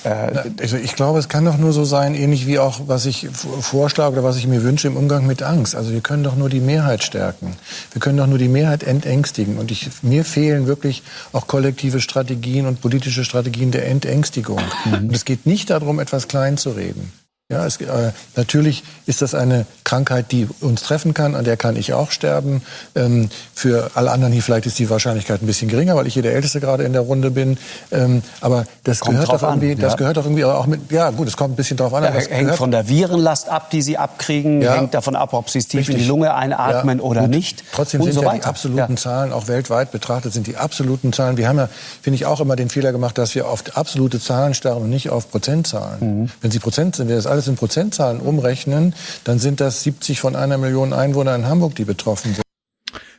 Äh, 0.03 0.49
Also 0.59 0.75
ich 0.75 0.95
glaube, 0.95 1.19
es 1.19 1.29
kann 1.29 1.45
doch 1.45 1.57
nur 1.57 1.73
so 1.73 1.85
sein, 1.85 2.15
ähnlich 2.15 2.47
wie 2.47 2.57
auch, 2.57 2.81
was 2.87 3.05
ich 3.05 3.29
vorschlage 3.29 4.13
oder 4.13 4.23
was 4.23 4.35
ich 4.35 4.47
mir 4.47 4.63
wünsche 4.63 4.87
im 4.87 4.97
Umgang 4.97 5.27
mit 5.27 5.43
Angst. 5.43 5.75
Also 5.75 5.91
wir 5.91 6.01
können 6.01 6.23
doch 6.23 6.35
nur 6.35 6.49
die 6.49 6.59
Mehrheit 6.59 7.03
stärken. 7.03 7.55
Wir 7.91 8.01
können 8.01 8.17
doch 8.17 8.27
nur 8.27 8.39
die 8.39 8.49
Mehrheit 8.49 8.83
entängstigen. 8.83 9.57
Und 9.57 9.69
ich, 9.69 9.89
mir 10.01 10.25
fehlen 10.25 10.65
wirklich 10.65 11.03
auch 11.33 11.45
kollektive 11.45 12.01
Strategien 12.01 12.65
und 12.65 12.81
politische 12.81 13.23
Strategien 13.23 13.71
der 13.71 13.87
Entängstigung. 13.87 14.59
Und 14.91 15.13
es 15.13 15.23
geht 15.23 15.45
nicht 15.45 15.69
darum, 15.69 15.99
etwas 15.99 16.27
klein 16.27 16.57
zu 16.57 16.71
reden. 16.71 17.13
Ja, 17.51 17.65
es, 17.65 17.77
äh, 17.77 18.11
natürlich 18.35 18.83
ist 19.05 19.21
das 19.21 19.35
eine 19.35 19.65
Krankheit, 19.83 20.31
die 20.31 20.47
uns 20.61 20.83
treffen 20.83 21.13
kann, 21.13 21.35
an 21.35 21.43
der 21.43 21.57
kann 21.57 21.75
ich 21.75 21.93
auch 21.93 22.11
sterben. 22.11 22.61
Ähm, 22.95 23.29
für 23.53 23.91
alle 23.95 24.11
anderen 24.11 24.31
hier 24.33 24.41
vielleicht 24.41 24.65
ist 24.65 24.79
die 24.79 24.89
Wahrscheinlichkeit 24.89 25.41
ein 25.41 25.45
bisschen 25.47 25.67
geringer, 25.69 25.95
weil 25.95 26.07
ich 26.07 26.13
hier 26.13 26.23
der 26.23 26.33
Älteste 26.33 26.59
gerade 26.59 26.83
in 26.83 26.93
der 26.93 27.01
Runde 27.01 27.29
bin. 27.31 27.57
Ähm, 27.91 28.21
aber 28.39 28.65
das 28.83 28.99
Kommt 29.01 29.15
gehört 29.19 29.29
doch 29.29 29.43
irgendwie, 29.43 29.73
an, 29.73 29.79
das 29.79 29.93
ja. 29.93 29.97
gehört 29.97 30.17
doch 30.17 30.25
irgendwie 30.25 30.45
auch 30.45 30.65
mit, 30.65 30.91
ja 30.91 31.09
gut, 31.11 31.27
es 31.27 31.35
kommt 31.35 31.53
ein 31.53 31.55
bisschen 31.57 31.77
drauf 31.77 31.93
an. 31.93 32.03
Ja, 32.03 32.11
hängt 32.11 32.29
gehört- 32.29 32.55
von 32.57 32.71
der 32.71 32.87
Virenlast 32.87 33.49
ab, 33.49 33.69
die 33.69 33.81
sie 33.81 33.97
abkriegen, 33.97 34.61
Ja. 34.61 34.75
hängt 34.75 34.93
davon 34.93 35.15
ab, 35.15 35.33
ob 35.33 35.49
sie 35.49 35.59
es 35.59 35.67
tief 35.67 35.81
in 35.81 35.85
Richtig. 35.87 36.03
die 36.03 36.07
Lunge 36.09 36.33
einatmen 36.33 36.99
Ja, 36.99 37.03
oder 37.03 37.21
gut. 37.21 37.29
nicht. 37.31 37.63
Trotzdem 37.73 38.01
und 38.01 38.05
sind 38.05 38.15
so 38.15 38.23
ja 38.23 38.33
die 38.33 38.43
absoluten 38.43 38.97
Zahlen, 38.97 39.33
auch 39.33 39.47
weltweit 39.47 39.91
betrachtet, 39.91 40.31
sind 40.33 40.47
die 40.47 40.57
absoluten 40.57 41.11
Zahlen. 41.13 41.37
Wir 41.37 41.47
haben 41.49 41.57
ja, 41.57 41.69
finde 42.01 42.15
ich, 42.15 42.25
auch 42.25 42.39
immer 42.39 42.55
den 42.55 42.69
Fehler 42.69 42.91
gemacht, 42.91 43.17
dass 43.17 43.35
wir 43.35 43.47
auf 43.47 43.63
absolute 43.73 44.19
Zahlen 44.21 44.53
starren 44.53 44.83
und 44.83 44.89
nicht 44.89 45.09
auf 45.09 45.29
Prozentzahlen. 45.31 46.21
Mhm. 46.21 46.29
Wenn 46.41 46.51
Sie 46.51 46.59
Prozent 46.59 46.95
sind, 46.95 47.09
wir 47.09 47.15
das 47.15 47.27
alles 47.27 47.40
in 47.47 47.55
Prozentzahlen 47.55 48.21
umrechnen, 48.21 48.95
dann 49.23 49.39
sind 49.39 49.59
das 49.59 49.83
70 49.83 50.19
von 50.19 50.35
einer 50.35 50.57
Million 50.57 50.93
Einwohner 50.93 51.35
in 51.35 51.45
Hamburg, 51.45 51.75
die 51.75 51.85
betroffen 51.85 52.33
sind. 52.33 52.43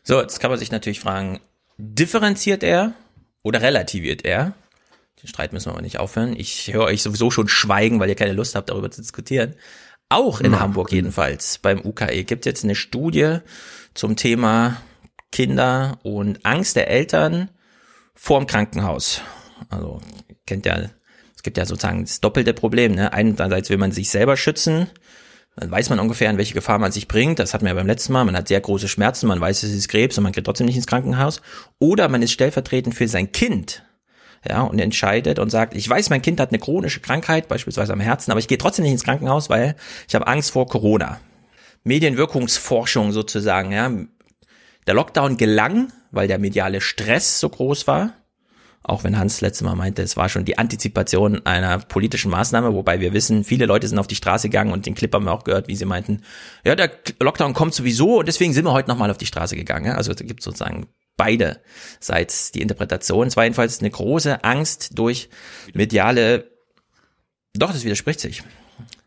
So, 0.04 0.20
jetzt 0.20 0.40
kann 0.40 0.50
man 0.50 0.58
sich 0.58 0.72
natürlich 0.72 1.00
fragen, 1.00 1.40
differenziert 1.78 2.62
er 2.62 2.92
oder 3.42 3.62
relativiert 3.62 4.24
er? 4.24 4.54
Den 5.22 5.28
Streit 5.28 5.52
müssen 5.52 5.66
wir 5.66 5.72
aber 5.72 5.82
nicht 5.82 6.00
aufhören. 6.00 6.34
Ich 6.36 6.72
höre 6.72 6.84
euch 6.84 7.02
sowieso 7.02 7.30
schon 7.30 7.48
schweigen, 7.48 8.00
weil 8.00 8.08
ihr 8.08 8.16
keine 8.16 8.32
Lust 8.32 8.54
habt, 8.54 8.70
darüber 8.70 8.90
zu 8.90 9.00
diskutieren. 9.00 9.54
Auch 10.08 10.40
in 10.40 10.50
Na, 10.50 10.60
Hamburg 10.60 10.92
jedenfalls, 10.92 11.58
beim 11.58 11.80
UKE, 11.80 12.24
gibt 12.24 12.44
es 12.44 12.50
jetzt 12.50 12.64
eine 12.64 12.74
Studie 12.74 13.38
zum 13.94 14.16
Thema 14.16 14.76
Kinder 15.30 15.98
und 16.02 16.44
Angst 16.44 16.76
der 16.76 16.90
Eltern 16.90 17.50
vorm 18.14 18.46
Krankenhaus. 18.46 19.22
Also, 19.70 20.02
kennt 20.46 20.66
ja, 20.66 20.90
es 21.42 21.44
gibt 21.44 21.58
ja 21.58 21.66
sozusagen 21.66 22.04
das 22.04 22.20
doppelte 22.20 22.54
Problem. 22.54 22.92
Ne? 22.92 23.12
Einerseits 23.12 23.68
will 23.68 23.76
man 23.76 23.90
sich 23.90 24.10
selber 24.10 24.36
schützen, 24.36 24.86
dann 25.56 25.72
weiß 25.72 25.90
man 25.90 25.98
ungefähr, 25.98 26.30
in 26.30 26.38
welche 26.38 26.54
Gefahr 26.54 26.78
man 26.78 26.92
sich 26.92 27.08
bringt. 27.08 27.40
Das 27.40 27.52
hatten 27.52 27.64
wir 27.64 27.70
ja 27.70 27.74
beim 27.74 27.88
letzten 27.88 28.12
Mal. 28.12 28.24
Man 28.24 28.36
hat 28.36 28.46
sehr 28.46 28.60
große 28.60 28.86
Schmerzen, 28.86 29.26
man 29.26 29.40
weiß, 29.40 29.64
es 29.64 29.72
ist 29.72 29.88
Krebs 29.88 30.16
und 30.16 30.22
man 30.22 30.30
geht 30.30 30.44
trotzdem 30.44 30.66
nicht 30.66 30.76
ins 30.76 30.86
Krankenhaus. 30.86 31.42
Oder 31.80 32.08
man 32.08 32.22
ist 32.22 32.30
stellvertretend 32.30 32.94
für 32.94 33.08
sein 33.08 33.32
Kind. 33.32 33.82
Ja, 34.48 34.60
und 34.62 34.78
entscheidet 34.78 35.40
und 35.40 35.50
sagt, 35.50 35.74
ich 35.74 35.88
weiß, 35.88 36.10
mein 36.10 36.22
Kind 36.22 36.38
hat 36.38 36.50
eine 36.50 36.60
chronische 36.60 37.00
Krankheit, 37.00 37.48
beispielsweise 37.48 37.92
am 37.92 38.00
Herzen, 38.00 38.30
aber 38.30 38.38
ich 38.38 38.46
gehe 38.46 38.58
trotzdem 38.58 38.84
nicht 38.84 38.92
ins 38.92 39.04
Krankenhaus, 39.04 39.50
weil 39.50 39.74
ich 40.06 40.14
habe 40.14 40.28
Angst 40.28 40.52
vor 40.52 40.68
Corona. 40.68 41.18
Medienwirkungsforschung 41.82 43.10
sozusagen, 43.10 43.72
ja. 43.72 43.90
Der 44.86 44.94
Lockdown 44.94 45.38
gelang, 45.38 45.92
weil 46.12 46.28
der 46.28 46.38
mediale 46.38 46.80
Stress 46.80 47.40
so 47.40 47.48
groß 47.48 47.88
war. 47.88 48.12
Auch 48.84 49.04
wenn 49.04 49.16
Hans 49.18 49.40
letztes 49.40 49.64
Mal 49.64 49.76
meinte, 49.76 50.02
es 50.02 50.16
war 50.16 50.28
schon 50.28 50.44
die 50.44 50.58
Antizipation 50.58 51.46
einer 51.46 51.78
politischen 51.78 52.30
Maßnahme, 52.30 52.74
wobei 52.74 52.98
wir 53.00 53.12
wissen, 53.12 53.44
viele 53.44 53.66
Leute 53.66 53.86
sind 53.86 53.98
auf 53.98 54.08
die 54.08 54.16
Straße 54.16 54.48
gegangen 54.48 54.72
und 54.72 54.86
den 54.86 54.94
Clip 54.94 55.12
haben 55.14 55.24
wir 55.24 55.32
auch 55.32 55.44
gehört, 55.44 55.68
wie 55.68 55.76
sie 55.76 55.84
meinten, 55.84 56.22
ja, 56.64 56.74
der 56.74 56.90
Lockdown 57.20 57.54
kommt 57.54 57.74
sowieso 57.74 58.18
und 58.18 58.26
deswegen 58.26 58.52
sind 58.52 58.64
wir 58.64 58.72
heute 58.72 58.88
nochmal 58.88 59.10
auf 59.10 59.18
die 59.18 59.26
Straße 59.26 59.54
gegangen. 59.54 59.92
Also 59.92 60.12
da 60.12 60.24
gibt 60.24 60.42
sozusagen 60.42 60.88
beide 61.16 61.60
seits 62.00 62.50
die 62.50 62.60
Interpretation. 62.60 63.28
Es 63.28 63.36
war 63.36 63.44
jedenfalls 63.44 63.78
eine 63.78 63.90
große 63.90 64.42
Angst 64.42 64.98
durch 64.98 65.28
mediale, 65.74 66.50
doch, 67.54 67.70
das 67.70 67.84
widerspricht 67.84 68.18
sich. 68.18 68.42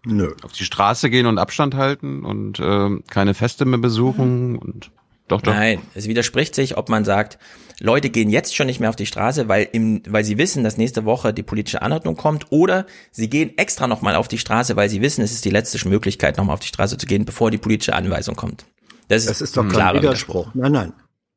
Nö. 0.06 0.34
Auf 0.44 0.54
die 0.54 0.66
Straße 0.66 1.10
gehen 1.10 1.26
und 1.26 1.40
Abstand 1.40 1.76
halten 1.76 2.24
und 2.24 2.60
äh, 2.60 3.02
keine 3.10 3.34
Feste 3.34 3.66
mehr 3.66 3.80
besuchen 3.80 4.58
und 4.58 4.92
doch, 5.28 5.42
doch. 5.42 5.54
Nein, 5.54 5.82
es 5.94 6.08
widerspricht 6.08 6.56
sich, 6.56 6.78
ob 6.78 6.90
man 6.90 7.04
sagt, 7.06 7.40
Leute 7.80 8.10
gehen 8.10 8.30
jetzt 8.30 8.56
schon 8.56 8.68
nicht 8.68 8.80
mehr 8.80 8.90
auf 8.90 8.96
die 8.96 9.06
Straße, 9.06 9.48
weil, 9.48 9.68
im, 9.72 10.02
weil 10.08 10.24
sie 10.24 10.38
wissen, 10.38 10.64
dass 10.64 10.78
nächste 10.78 11.04
Woche 11.06 11.34
die 11.34 11.44
politische 11.44 11.82
Anordnung 11.82 12.16
kommt, 12.16 12.52
oder 12.52 12.86
sie 13.12 13.30
gehen 13.30 13.58
extra 13.58 13.88
nochmal 13.88 14.16
auf 14.16 14.28
die 14.28 14.38
Straße, 14.38 14.76
weil 14.76 14.90
sie 14.90 15.02
wissen, 15.02 15.22
es 15.24 15.32
ist 15.32 15.44
die 15.46 15.50
letzte 15.50 15.88
Möglichkeit, 15.88 16.38
nochmal 16.38 16.54
auf 16.54 16.60
die 16.62 16.68
Straße 16.68 16.98
zu 16.98 17.06
gehen, 17.06 17.26
bevor 17.26 17.52
die 17.52 17.58
politische 17.58 17.94
Anweisung 17.94 18.36
kommt. 18.36 18.66
Das 19.08 19.24
ist, 19.24 19.30
das 19.30 19.42
ist 19.42 19.58
doch 19.58 19.68
kein 19.68 19.96
Widerspruch. 19.96 20.54
Nein, 20.54 20.72
nein. 20.72 20.94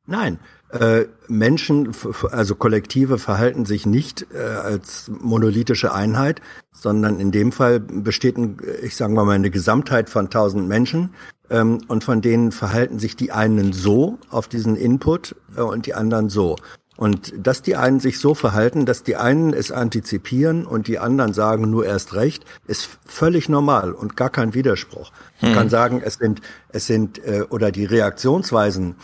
Nein, 0.07 0.39
äh, 0.71 1.05
Menschen, 1.27 1.91
also 2.31 2.55
Kollektive 2.55 3.17
verhalten 3.17 3.65
sich 3.65 3.85
nicht 3.85 4.27
äh, 4.33 4.37
als 4.37 5.09
monolithische 5.19 5.93
Einheit, 5.93 6.41
sondern 6.71 7.19
in 7.19 7.31
dem 7.31 7.51
Fall 7.51 7.79
besteht, 7.79 8.37
ein, 8.37 8.57
ich 8.83 8.95
sage 8.95 9.13
mal, 9.13 9.27
eine 9.29 9.49
Gesamtheit 9.49 10.09
von 10.09 10.29
tausend 10.29 10.67
Menschen 10.67 11.09
ähm, 11.49 11.79
und 11.87 12.03
von 12.03 12.21
denen 12.21 12.51
verhalten 12.51 12.99
sich 12.99 13.15
die 13.15 13.31
einen 13.31 13.73
so 13.73 14.19
auf 14.29 14.47
diesen 14.47 14.75
Input 14.75 15.35
äh, 15.57 15.61
und 15.61 15.87
die 15.87 15.95
anderen 15.95 16.29
so. 16.29 16.55
Und 16.97 17.33
dass 17.37 17.61
die 17.61 17.77
einen 17.77 18.01
sich 18.01 18.19
so 18.19 18.35
verhalten, 18.35 18.85
dass 18.85 19.03
die 19.03 19.15
einen 19.15 19.53
es 19.53 19.71
antizipieren 19.71 20.65
und 20.65 20.87
die 20.87 20.99
anderen 20.99 21.33
sagen 21.33 21.69
nur 21.71 21.85
erst 21.85 22.13
recht, 22.13 22.43
ist 22.67 22.89
völlig 23.05 23.47
normal 23.47 23.93
und 23.93 24.17
gar 24.17 24.29
kein 24.29 24.53
Widerspruch. 24.53 25.11
Man 25.41 25.51
hm. 25.51 25.57
kann 25.57 25.69
sagen, 25.69 26.01
es 26.03 26.15
sind, 26.15 26.41
es 26.67 26.87
sind 26.87 27.17
äh, 27.25 27.45
oder 27.49 27.71
die 27.71 27.85
Reaktionsweisen 27.85 28.95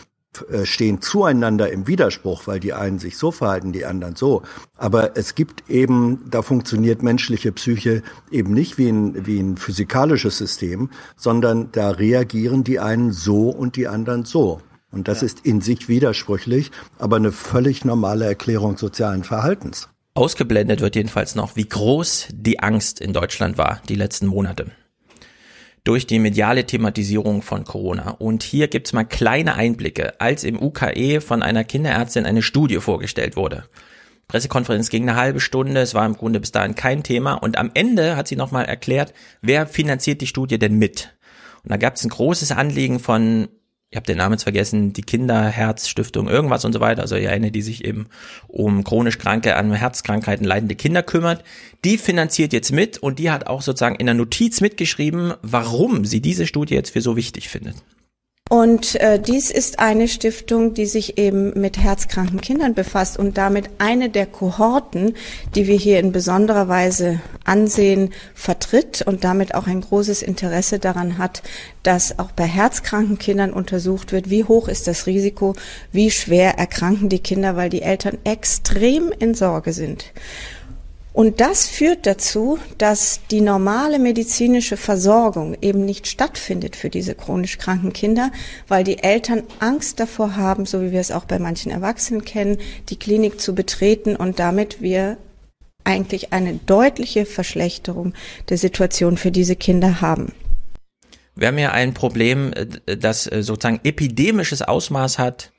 stehen 0.64 1.00
zueinander 1.00 1.70
im 1.70 1.86
Widerspruch, 1.86 2.46
weil 2.46 2.60
die 2.60 2.72
einen 2.72 2.98
sich 2.98 3.16
so 3.16 3.30
verhalten, 3.30 3.72
die 3.72 3.84
anderen 3.84 4.16
so. 4.16 4.42
Aber 4.76 5.16
es 5.16 5.34
gibt 5.34 5.68
eben, 5.70 6.24
da 6.30 6.42
funktioniert 6.42 7.02
menschliche 7.02 7.52
Psyche 7.52 8.02
eben 8.30 8.52
nicht 8.52 8.78
wie 8.78 8.88
ein, 8.88 9.26
wie 9.26 9.40
ein 9.40 9.56
physikalisches 9.56 10.38
System, 10.38 10.90
sondern 11.16 11.70
da 11.72 11.90
reagieren 11.90 12.64
die 12.64 12.78
einen 12.78 13.12
so 13.12 13.50
und 13.50 13.76
die 13.76 13.88
anderen 13.88 14.24
so. 14.24 14.60
Und 14.92 15.08
das 15.08 15.20
ja. 15.20 15.26
ist 15.26 15.40
in 15.44 15.60
sich 15.60 15.88
widersprüchlich, 15.88 16.70
aber 16.98 17.16
eine 17.16 17.32
völlig 17.32 17.84
normale 17.84 18.24
Erklärung 18.24 18.76
sozialen 18.76 19.24
Verhaltens. 19.24 19.88
Ausgeblendet 20.14 20.80
wird 20.80 20.96
jedenfalls 20.96 21.34
noch, 21.34 21.56
wie 21.56 21.68
groß 21.68 22.28
die 22.32 22.60
Angst 22.60 23.00
in 23.00 23.12
Deutschland 23.12 23.58
war, 23.58 23.82
die 23.88 23.96
letzten 23.96 24.26
Monate 24.26 24.70
durch 25.86 26.06
die 26.06 26.18
mediale 26.18 26.66
Thematisierung 26.66 27.42
von 27.42 27.64
Corona. 27.64 28.10
Und 28.18 28.42
hier 28.42 28.68
gibt's 28.68 28.92
mal 28.92 29.04
kleine 29.04 29.54
Einblicke, 29.54 30.20
als 30.20 30.42
im 30.42 30.60
UKE 30.60 31.20
von 31.20 31.42
einer 31.42 31.64
Kinderärztin 31.64 32.26
eine 32.26 32.42
Studie 32.42 32.78
vorgestellt 32.78 33.36
wurde. 33.36 33.64
Pressekonferenz 34.28 34.90
ging 34.90 35.08
eine 35.08 35.16
halbe 35.16 35.38
Stunde, 35.38 35.80
es 35.80 35.94
war 35.94 36.04
im 36.04 36.16
Grunde 36.16 36.40
bis 36.40 36.50
dahin 36.50 36.74
kein 36.74 37.04
Thema 37.04 37.34
und 37.34 37.56
am 37.56 37.70
Ende 37.74 38.16
hat 38.16 38.26
sie 38.26 38.34
nochmal 38.34 38.64
erklärt, 38.64 39.14
wer 39.40 39.66
finanziert 39.68 40.20
die 40.20 40.26
Studie 40.26 40.58
denn 40.58 40.76
mit? 40.76 41.16
Und 41.62 41.70
da 41.70 41.76
gab 41.76 41.94
es 41.94 42.04
ein 42.04 42.10
großes 42.10 42.50
Anliegen 42.50 42.98
von 42.98 43.48
ich 43.90 43.96
habe 43.96 44.06
den 44.06 44.18
Namen 44.18 44.32
jetzt 44.32 44.42
vergessen, 44.42 44.92
die 44.92 45.02
Kinderherzstiftung, 45.02 46.28
irgendwas 46.28 46.64
und 46.64 46.72
so 46.72 46.80
weiter, 46.80 47.02
also 47.02 47.14
eine, 47.14 47.52
die 47.52 47.62
sich 47.62 47.84
eben 47.84 48.08
um 48.48 48.82
chronisch 48.82 49.18
kranke, 49.18 49.56
an 49.56 49.72
Herzkrankheiten 49.72 50.44
leidende 50.44 50.74
Kinder 50.74 51.02
kümmert, 51.02 51.44
die 51.84 51.96
finanziert 51.96 52.52
jetzt 52.52 52.72
mit 52.72 52.98
und 52.98 53.20
die 53.20 53.30
hat 53.30 53.46
auch 53.46 53.62
sozusagen 53.62 53.96
in 53.96 54.06
der 54.06 54.14
Notiz 54.14 54.60
mitgeschrieben, 54.60 55.34
warum 55.42 56.04
sie 56.04 56.20
diese 56.20 56.46
Studie 56.46 56.74
jetzt 56.74 56.90
für 56.90 57.00
so 57.00 57.16
wichtig 57.16 57.48
findet. 57.48 57.76
Und 58.48 58.94
äh, 59.00 59.18
dies 59.18 59.50
ist 59.50 59.80
eine 59.80 60.06
Stiftung, 60.06 60.72
die 60.72 60.86
sich 60.86 61.18
eben 61.18 61.58
mit 61.60 61.78
herzkranken 61.78 62.40
Kindern 62.40 62.74
befasst 62.74 63.18
und 63.18 63.36
damit 63.36 63.70
eine 63.78 64.08
der 64.08 64.26
Kohorten, 64.26 65.14
die 65.56 65.66
wir 65.66 65.76
hier 65.76 65.98
in 65.98 66.12
besonderer 66.12 66.68
Weise 66.68 67.20
ansehen, 67.44 68.12
vertritt 68.34 69.02
und 69.02 69.24
damit 69.24 69.56
auch 69.56 69.66
ein 69.66 69.80
großes 69.80 70.22
Interesse 70.22 70.78
daran 70.78 71.18
hat, 71.18 71.42
dass 71.82 72.20
auch 72.20 72.30
bei 72.30 72.44
herzkranken 72.44 73.18
Kindern 73.18 73.52
untersucht 73.52 74.12
wird, 74.12 74.30
wie 74.30 74.44
hoch 74.44 74.68
ist 74.68 74.86
das 74.86 75.06
Risiko, 75.06 75.56
wie 75.90 76.12
schwer 76.12 76.56
erkranken 76.56 77.08
die 77.08 77.18
Kinder, 77.18 77.56
weil 77.56 77.68
die 77.68 77.82
Eltern 77.82 78.16
extrem 78.22 79.12
in 79.18 79.34
Sorge 79.34 79.72
sind. 79.72 80.12
Und 81.16 81.40
das 81.40 81.66
führt 81.66 82.04
dazu, 82.04 82.58
dass 82.76 83.22
die 83.30 83.40
normale 83.40 83.98
medizinische 83.98 84.76
Versorgung 84.76 85.56
eben 85.62 85.86
nicht 85.86 86.08
stattfindet 86.08 86.76
für 86.76 86.90
diese 86.90 87.14
chronisch 87.14 87.56
kranken 87.56 87.94
Kinder, 87.94 88.30
weil 88.68 88.84
die 88.84 89.02
Eltern 89.02 89.42
Angst 89.58 89.98
davor 89.98 90.36
haben, 90.36 90.66
so 90.66 90.82
wie 90.82 90.92
wir 90.92 91.00
es 91.00 91.10
auch 91.10 91.24
bei 91.24 91.38
manchen 91.38 91.72
Erwachsenen 91.72 92.26
kennen, 92.26 92.58
die 92.90 92.98
Klinik 92.98 93.40
zu 93.40 93.54
betreten 93.54 94.14
und 94.14 94.38
damit 94.38 94.82
wir 94.82 95.16
eigentlich 95.84 96.34
eine 96.34 96.60
deutliche 96.66 97.24
Verschlechterung 97.24 98.12
der 98.50 98.58
Situation 98.58 99.16
für 99.16 99.30
diese 99.30 99.56
Kinder 99.56 100.02
haben. 100.02 100.34
Wir 101.34 101.48
haben 101.48 101.56
ja 101.56 101.72
ein 101.72 101.94
Problem, 101.94 102.52
äh, 102.52 102.98
das 102.98 103.26
äh, 103.26 103.42
sozusagen 103.42 103.80
epidemisches 103.84 104.60
Ausmaß 104.60 105.18
hat, 105.18 105.50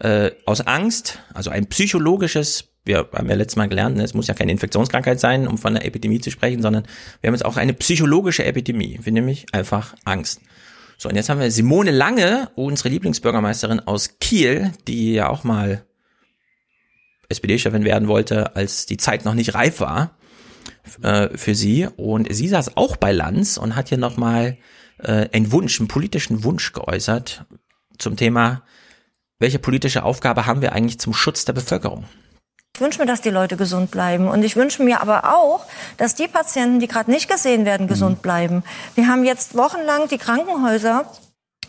äh, 0.00 0.30
aus 0.46 0.62
Angst, 0.62 1.18
also 1.34 1.50
ein 1.50 1.66
psychologisches 1.66 2.71
wir 2.84 3.08
haben 3.12 3.28
ja 3.28 3.36
letztes 3.36 3.56
Mal 3.56 3.68
gelernt, 3.68 3.96
ne, 3.96 4.02
es 4.02 4.14
muss 4.14 4.26
ja 4.26 4.34
keine 4.34 4.52
Infektionskrankheit 4.52 5.20
sein, 5.20 5.46
um 5.46 5.58
von 5.58 5.76
einer 5.76 5.84
Epidemie 5.84 6.20
zu 6.20 6.30
sprechen, 6.30 6.62
sondern 6.62 6.84
wir 7.20 7.28
haben 7.28 7.34
jetzt 7.34 7.44
auch 7.44 7.56
eine 7.56 7.74
psychologische 7.74 8.44
Epidemie, 8.44 8.98
wie 9.02 9.12
nämlich 9.12 9.46
einfach 9.52 9.94
Angst. 10.04 10.40
So, 10.98 11.08
und 11.08 11.16
jetzt 11.16 11.28
haben 11.28 11.40
wir 11.40 11.50
Simone 11.50 11.90
Lange, 11.90 12.50
unsere 12.54 12.88
Lieblingsbürgermeisterin 12.88 13.80
aus 13.80 14.18
Kiel, 14.20 14.72
die 14.86 15.14
ja 15.14 15.28
auch 15.28 15.44
mal 15.44 15.84
SPD-Chefin 17.28 17.84
werden 17.84 18.08
wollte, 18.08 18.54
als 18.56 18.86
die 18.86 18.98
Zeit 18.98 19.24
noch 19.24 19.34
nicht 19.34 19.54
reif 19.54 19.80
war 19.80 20.16
äh, 21.02 21.36
für 21.36 21.54
sie. 21.54 21.88
Und 21.96 22.32
sie 22.32 22.48
saß 22.48 22.76
auch 22.76 22.96
bei 22.96 23.10
Lanz 23.10 23.56
und 23.56 23.74
hat 23.74 23.88
hier 23.88 23.98
nochmal 23.98 24.58
äh, 24.98 25.28
einen 25.32 25.50
Wunsch, 25.50 25.80
einen 25.80 25.88
politischen 25.88 26.44
Wunsch 26.44 26.72
geäußert 26.72 27.46
zum 27.98 28.16
Thema, 28.16 28.62
welche 29.38 29.58
politische 29.58 30.04
Aufgabe 30.04 30.46
haben 30.46 30.62
wir 30.62 30.72
eigentlich 30.72 31.00
zum 31.00 31.14
Schutz 31.14 31.44
der 31.44 31.52
Bevölkerung? 31.52 32.04
Ich 32.74 32.80
wünsche 32.80 33.00
mir, 33.00 33.06
dass 33.06 33.20
die 33.20 33.30
Leute 33.30 33.58
gesund 33.58 33.90
bleiben. 33.90 34.28
Und 34.28 34.42
ich 34.42 34.56
wünsche 34.56 34.82
mir 34.82 35.02
aber 35.02 35.34
auch, 35.34 35.66
dass 35.98 36.14
die 36.14 36.26
Patienten, 36.26 36.80
die 36.80 36.88
gerade 36.88 37.10
nicht 37.10 37.28
gesehen 37.28 37.66
werden, 37.66 37.86
gesund 37.86 38.18
mhm. 38.18 38.22
bleiben. 38.22 38.64
Wir 38.94 39.08
haben 39.08 39.24
jetzt 39.24 39.54
wochenlang 39.56 40.08
die 40.08 40.16
Krankenhäuser 40.16 41.04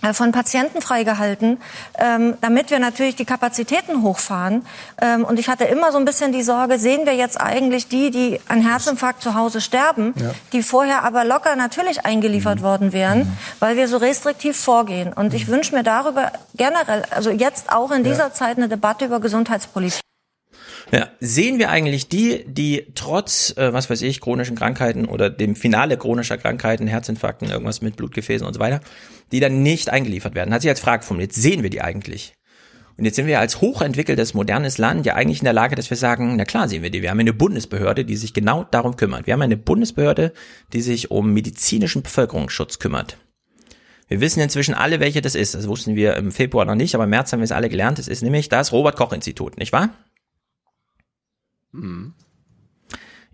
äh, 0.01 0.13
von 0.13 0.31
Patienten 0.31 0.81
freigehalten, 0.81 1.57
ähm, 1.99 2.35
damit 2.39 2.71
wir 2.71 2.79
natürlich 2.79 3.17
die 3.17 3.25
Kapazitäten 3.25 4.01
hochfahren. 4.01 4.65
Ähm, 5.01 5.25
und 5.25 5.39
ich 5.39 5.49
hatte 5.49 5.65
immer 5.65 5.91
so 5.91 5.97
ein 5.97 6.05
bisschen 6.05 6.31
die 6.31 6.41
Sorge, 6.41 6.79
sehen 6.79 7.05
wir 7.05 7.15
jetzt 7.15 7.39
eigentlich 7.39 7.89
die, 7.89 8.09
die 8.09 8.39
an 8.47 8.61
Herzinfarkt 8.61 9.21
zu 9.21 9.35
Hause 9.35 9.59
sterben, 9.59 10.13
ja. 10.15 10.31
die 10.53 10.63
vorher 10.63 11.03
aber 11.03 11.25
locker 11.25 11.57
natürlich 11.57 12.05
eingeliefert 12.05 12.59
mhm. 12.59 12.63
worden 12.63 12.93
wären, 12.93 13.19
mhm. 13.19 13.37
weil 13.59 13.75
wir 13.75 13.89
so 13.89 13.97
restriktiv 13.97 14.57
vorgehen. 14.57 15.11
Und 15.11 15.33
ich 15.33 15.47
mhm. 15.47 15.51
wünsche 15.51 15.75
mir 15.75 15.83
darüber 15.83 16.31
generell, 16.55 17.03
also 17.11 17.29
jetzt 17.29 17.73
auch 17.73 17.91
in 17.91 18.05
dieser 18.05 18.27
ja. 18.27 18.33
Zeit 18.33 18.55
eine 18.55 18.69
Debatte 18.69 19.03
über 19.03 19.19
Gesundheitspolitik. 19.19 19.99
Ja, 20.91 21.09
sehen 21.19 21.59
wir 21.59 21.69
eigentlich 21.69 22.07
die, 22.07 22.43
die 22.47 22.87
trotz, 22.95 23.55
äh, 23.57 23.73
was 23.73 23.89
weiß 23.89 24.01
ich, 24.01 24.21
chronischen 24.21 24.55
Krankheiten 24.55 25.05
oder 25.05 25.29
dem 25.29 25.55
Finale 25.55 25.97
chronischer 25.97 26.37
Krankheiten, 26.37 26.87
Herzinfarkten, 26.87 27.49
irgendwas 27.49 27.81
mit 27.81 27.95
Blutgefäßen 27.95 28.45
und 28.45 28.53
so 28.53 28.59
weiter, 28.59 28.81
die 29.31 29.39
dann 29.39 29.63
nicht 29.63 29.89
eingeliefert 29.89 30.35
werden? 30.35 30.53
Hat 30.53 30.61
sich 30.61 30.69
als 30.69 30.79
Frage 30.79 31.03
formuliert, 31.03 31.33
sehen 31.33 31.63
wir 31.63 31.69
die 31.69 31.81
eigentlich? 31.81 32.33
Und 32.97 33.05
jetzt 33.05 33.15
sind 33.15 33.25
wir 33.25 33.39
als 33.39 33.59
hochentwickeltes, 33.59 34.35
modernes 34.35 34.77
Land 34.77 35.05
ja 35.05 35.15
eigentlich 35.15 35.39
in 35.39 35.45
der 35.45 35.53
Lage, 35.53 35.75
dass 35.75 35.89
wir 35.89 35.97
sagen, 35.97 36.35
na 36.35 36.45
klar 36.45 36.69
sehen 36.69 36.83
wir 36.83 36.91
die. 36.91 37.01
Wir 37.01 37.09
haben 37.09 37.19
eine 37.19 37.33
Bundesbehörde, 37.33 38.05
die 38.05 38.15
sich 38.15 38.33
genau 38.33 38.65
darum 38.69 38.95
kümmert. 38.97 39.25
Wir 39.25 39.33
haben 39.33 39.41
eine 39.41 39.57
Bundesbehörde, 39.57 40.31
die 40.73 40.81
sich 40.81 41.09
um 41.09 41.33
medizinischen 41.33 42.03
Bevölkerungsschutz 42.03 42.77
kümmert. 42.77 43.17
Wir 44.07 44.21
wissen 44.21 44.41
inzwischen 44.41 44.75
alle, 44.75 44.99
welche 44.99 45.21
das 45.21 45.33
ist. 45.33 45.55
Das 45.55 45.67
wussten 45.67 45.95
wir 45.95 46.17
im 46.17 46.31
Februar 46.31 46.65
noch 46.65 46.75
nicht, 46.75 46.93
aber 46.93 47.05
im 47.05 47.09
März 47.09 47.33
haben 47.33 47.39
wir 47.39 47.45
es 47.45 47.51
alle 47.51 47.69
gelernt. 47.69 47.97
Es 47.97 48.07
ist 48.07 48.21
nämlich 48.21 48.47
das 48.47 48.71
Robert-Koch-Institut, 48.71 49.57
nicht 49.57 49.73
wahr? 49.73 49.89
Mhm. 51.73 52.13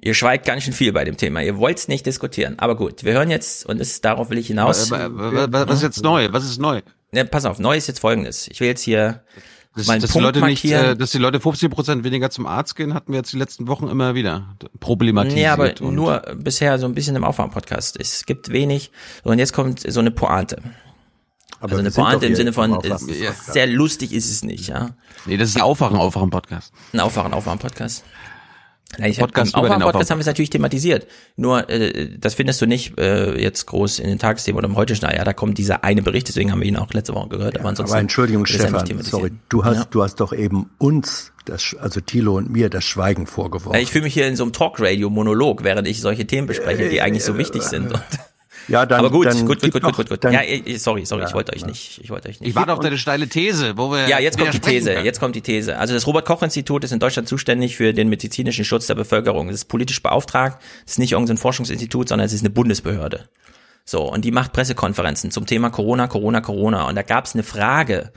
Ihr 0.02 0.14
schweigt 0.14 0.46
ganz 0.46 0.64
schön 0.64 0.74
viel 0.74 0.94
bei 0.94 1.04
dem 1.04 1.18
Thema. 1.18 1.42
Ihr 1.42 1.58
wollt 1.58 1.78
es 1.78 1.88
nicht 1.90 2.06
diskutieren. 2.06 2.58
Aber 2.58 2.76
gut, 2.76 3.04
wir 3.04 3.14
hören 3.14 3.30
jetzt, 3.30 3.66
und 3.66 3.80
das, 3.80 4.00
darauf 4.00 4.30
will 4.30 4.38
ich 4.38 4.48
hinaus. 4.48 4.92
Was 4.92 5.74
ist 5.74 5.84
jetzt 5.84 6.04
neu? 6.04 6.30
Was 6.32 6.46
ist 6.46 6.58
neu? 6.58 6.82
Ja, 7.12 7.24
pass 7.26 7.46
auf, 7.46 7.60
neu 7.60 7.76
ist 7.76 7.88
jetzt 7.88 8.00
folgendes. 8.00 8.48
Ich 8.48 8.62
will 8.62 8.68
jetzt 8.68 8.82
hier 8.82 9.24
dass, 9.76 9.88
meinen 9.88 10.02
dass 10.02 10.12
Punkt 10.12 10.24
die 10.24 10.26
Leute 10.28 10.40
markieren. 10.40 10.82
nicht, 10.82 10.92
äh, 10.92 10.98
dass 10.98 11.12
die 11.12 11.18
Leute 11.18 11.40
50 11.40 11.70
Prozent 11.70 12.04
weniger 12.04 12.30
zum 12.30 12.48
Arzt 12.48 12.76
gehen, 12.76 12.94
hatten 12.94 13.12
wir 13.12 13.20
jetzt 13.20 13.34
die 13.34 13.38
letzten 13.38 13.68
Wochen 13.68 13.88
immer 13.88 14.16
wieder 14.16 14.56
problematisiert. 14.80 15.40
Nee, 15.40 15.48
aber 15.48 15.74
nur 15.92 16.22
bisher 16.36 16.80
so 16.80 16.86
ein 16.86 16.94
bisschen 16.94 17.16
im 17.16 17.24
Aufwärmpodcast. 17.24 18.00
Es 18.00 18.26
gibt 18.26 18.52
wenig. 18.52 18.92
Und 19.24 19.40
jetzt 19.40 19.54
kommt 19.54 19.80
so 19.80 20.00
eine 20.00 20.12
Pointe. 20.12 20.62
Aber 21.62 21.74
also 21.74 21.80
eine 21.80 21.92
Pointe 21.92 22.26
im 22.26 22.36
Sinne 22.36 22.54
von, 22.54 22.72
ist, 22.72 22.92
Aufwachen-Podcast. 22.92 23.54
sehr 23.54 23.68
lustig 23.68 24.14
ist 24.14 24.30
es 24.30 24.44
nicht, 24.44 24.70
ja. 24.70 24.92
Nee, 25.26 25.36
das 25.36 25.50
ist 25.50 25.58
ein 25.58 25.62
Aufwachen, 25.62 25.98
Aufwachen-Podcast. 25.98 26.72
Ein 26.94 27.02
Aufwachen, 27.02 27.34
Aufwachen-Podcast. 27.34 28.04
Ja, 28.98 29.06
ich 29.06 29.20
Podcast 29.20 29.54
hab, 29.54 29.60
über 29.62 29.68
den 29.70 29.74
Aufwachen-Podcast 29.84 29.96
Aufwachen. 29.96 30.10
haben 30.12 30.18
wir 30.18 30.22
es 30.22 30.26
natürlich 30.28 30.50
thematisiert. 30.50 31.08
Nur, 31.36 31.70
äh, 31.70 32.18
das 32.18 32.34
findest 32.34 32.60
du 32.62 32.66
nicht 32.66 32.98
äh, 33.00 33.40
jetzt 33.40 33.68
groß 33.68 34.00
in 34.00 34.10
den 34.10 34.18
Tagesthemen 34.20 34.58
oder 34.58 34.68
im 34.68 34.76
Heute-Schneider. 34.76 35.18
Ja, 35.18 35.24
da 35.24 35.34
kommt 35.34 35.58
dieser 35.60 35.84
eine 35.84 36.02
Bericht, 36.02 36.28
deswegen 36.28 36.52
haben 36.52 36.60
wir 36.62 36.68
ihn 36.68 36.76
auch 36.76 36.92
letzte 36.94 37.14
Woche 37.14 37.30
gehört. 37.30 37.60
aber 37.60 37.70
ansonsten 37.70 37.94
Aber 37.94 38.02
Entschuldigung, 38.02 38.46
ja 38.46 38.56
Stefan, 38.56 39.04
sorry, 39.04 39.32
du 39.50 39.64
hast, 39.64 39.78
Ja. 39.78 39.86
du 39.92 40.02
hast 40.04 40.16
doch 40.16 40.34
eben 40.34 40.72
uns, 40.80 41.32
das, 41.46 41.76
also 41.80 42.02
Thilo 42.02 42.36
und 42.38 42.50
mir, 42.50 42.70
das 42.70 42.84
Schweigen 42.84 43.28
vorgeworfen. 43.28 43.76
Ja, 43.76 43.82
ich 43.82 43.92
fühle 43.92 44.06
mich 44.06 44.14
hier 44.16 44.28
in 44.28 44.36
so 44.36 44.44
einem 44.44 44.54
Talk-Radio-Monolog, 44.54 45.64
während 45.64 45.88
ich 45.88 46.02
solche 46.02 46.26
Themen 46.26 46.48
bespreche, 46.48 46.90
die 46.90 47.02
eigentlich 47.02 47.24
so 47.24 47.38
wichtig 47.38 47.62
sind. 47.64 47.94
Und 47.94 48.02
Ja, 48.70 48.86
dann, 48.86 49.00
aber 49.00 49.10
gut, 49.10 49.26
dann 49.26 49.46
gut, 49.46 49.62
gut, 49.62 49.72
gut, 49.74 49.84
doch- 49.84 49.96
gut, 49.96 50.10
gut. 50.10 50.24
dann- 50.24 50.34
Ja, 50.34 50.42
eh, 50.44 50.78
sorry, 50.78 51.06
sorry, 51.06 51.26
ich 51.28 51.34
wollte 51.34 51.54
euch 51.56 51.66
nicht, 51.66 52.00
ich 52.04 52.10
wollte 52.10 52.30
euch 52.30 52.40
nicht. 52.40 52.50
Ich 52.50 52.56
warte 52.56 52.72
auf 52.74 52.80
deine 52.80 52.98
steile 52.98 53.28
These, 53.28 53.78
wo 53.78 53.92
wir 53.92 54.08
Ja, 54.08 54.20
jetzt 54.20 54.38
kommt 54.38 54.54
die 54.54 54.60
These. 54.60 54.94
können. 54.94 55.06
Jetzt 55.06 55.20
kommt 55.20 55.36
die 55.36 55.42
These. 55.42 55.78
Also 55.78 55.94
das 55.94 56.06
Robert-Koch-Institut 56.08 56.84
ist 56.84 56.92
in 56.92 57.00
Deutschland 57.00 57.28
zuständig 57.28 57.76
für 57.76 57.94
den 57.94 58.10
medizinischen 58.10 58.64
Schutz 58.66 58.88
der 58.88 58.96
Bevölkerung. 58.96 59.50
Es 59.50 59.56
ist 59.56 59.66
politisch 59.66 60.02
beauftragt. 60.02 60.62
Es 60.86 60.94
ist 60.94 61.00
nicht 61.00 61.12
irgendein 61.14 61.38
Forschungsinstitut, 61.38 62.10
sondern 62.10 62.26
es 62.26 62.34
ist 62.34 62.42
eine 62.42 62.50
Bundesbehörde. 62.52 63.26
So, 63.86 64.04
und 64.04 64.24
die 64.24 64.32
macht 64.32 64.54
Pressekonferenzen 64.54 65.32
zum 65.32 65.46
Thema 65.48 65.72
Corona, 65.72 66.08
Corona, 66.08 66.42
Corona. 66.42 66.88
Und 66.88 66.96
da 66.96 67.02
gab 67.02 67.26
es 67.26 67.34
eine 67.34 67.44
Frage. 67.44 68.12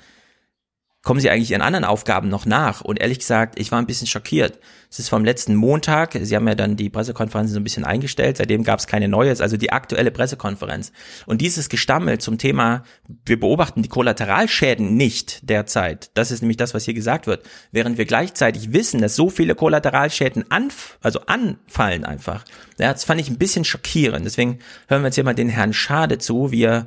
Kommen 1.05 1.18
Sie 1.18 1.30
eigentlich 1.30 1.50
Ihren 1.50 1.62
anderen 1.62 1.84
Aufgaben 1.84 2.28
noch 2.28 2.46
nach? 2.46 2.80
Und 2.80 3.00
ehrlich 3.00 3.18
gesagt, 3.18 3.59
ich 3.59 3.72
war 3.72 3.80
ein 3.80 3.86
bisschen 3.86 4.07
schockiert. 4.07 4.61
Es 4.88 5.00
ist 5.00 5.09
vom 5.09 5.24
letzten 5.24 5.57
Montag. 5.57 6.16
Sie 6.22 6.36
haben 6.36 6.46
ja 6.46 6.55
dann 6.55 6.76
die 6.76 6.90
Pressekonferenz 6.90 7.50
so 7.50 7.59
ein 7.59 7.64
bisschen 7.64 7.84
eingestellt. 7.84 8.36
Seitdem 8.36 8.62
gab 8.62 8.78
es 8.78 8.86
keine 8.86 9.09
neue. 9.09 9.30
Also 9.30 9.57
die 9.57 9.72
aktuelle 9.72 10.12
Pressekonferenz. 10.12 10.92
Und 11.26 11.40
dieses 11.40 11.68
Gestammel 11.68 12.18
zum 12.18 12.38
Thema, 12.38 12.84
wir 13.26 13.40
beobachten 13.40 13.82
die 13.82 13.88
Kollateralschäden 13.88 14.96
nicht 14.96 15.50
derzeit. 15.50 16.12
Das 16.14 16.30
ist 16.30 16.40
nämlich 16.40 16.57
das, 16.57 16.72
was 16.72 16.84
hier 16.84 16.94
gesagt 16.94 17.26
wird. 17.26 17.44
Während 17.72 17.98
wir 17.98 18.05
gleichzeitig 18.05 18.72
wissen, 18.72 19.00
dass 19.00 19.16
so 19.16 19.28
viele 19.28 19.57
Kollateralschäden 19.57 20.53
anf 20.53 20.98
also 21.00 21.22
anfallen 21.26 22.05
einfach. 22.05 22.44
Ja, 22.78 22.92
das 22.92 23.03
fand 23.03 23.20
ich 23.20 23.28
ein 23.28 23.38
bisschen 23.38 23.64
schockierend. 23.64 24.24
Deswegen 24.24 24.61
hören 24.86 25.03
wir 25.03 25.09
jetzt 25.09 25.16
hier 25.16 25.24
mal 25.24 25.34
den 25.34 25.48
Herrn 25.48 25.72
Schade 25.72 26.18
zu, 26.18 26.53
wie 26.53 26.62
er 26.62 26.86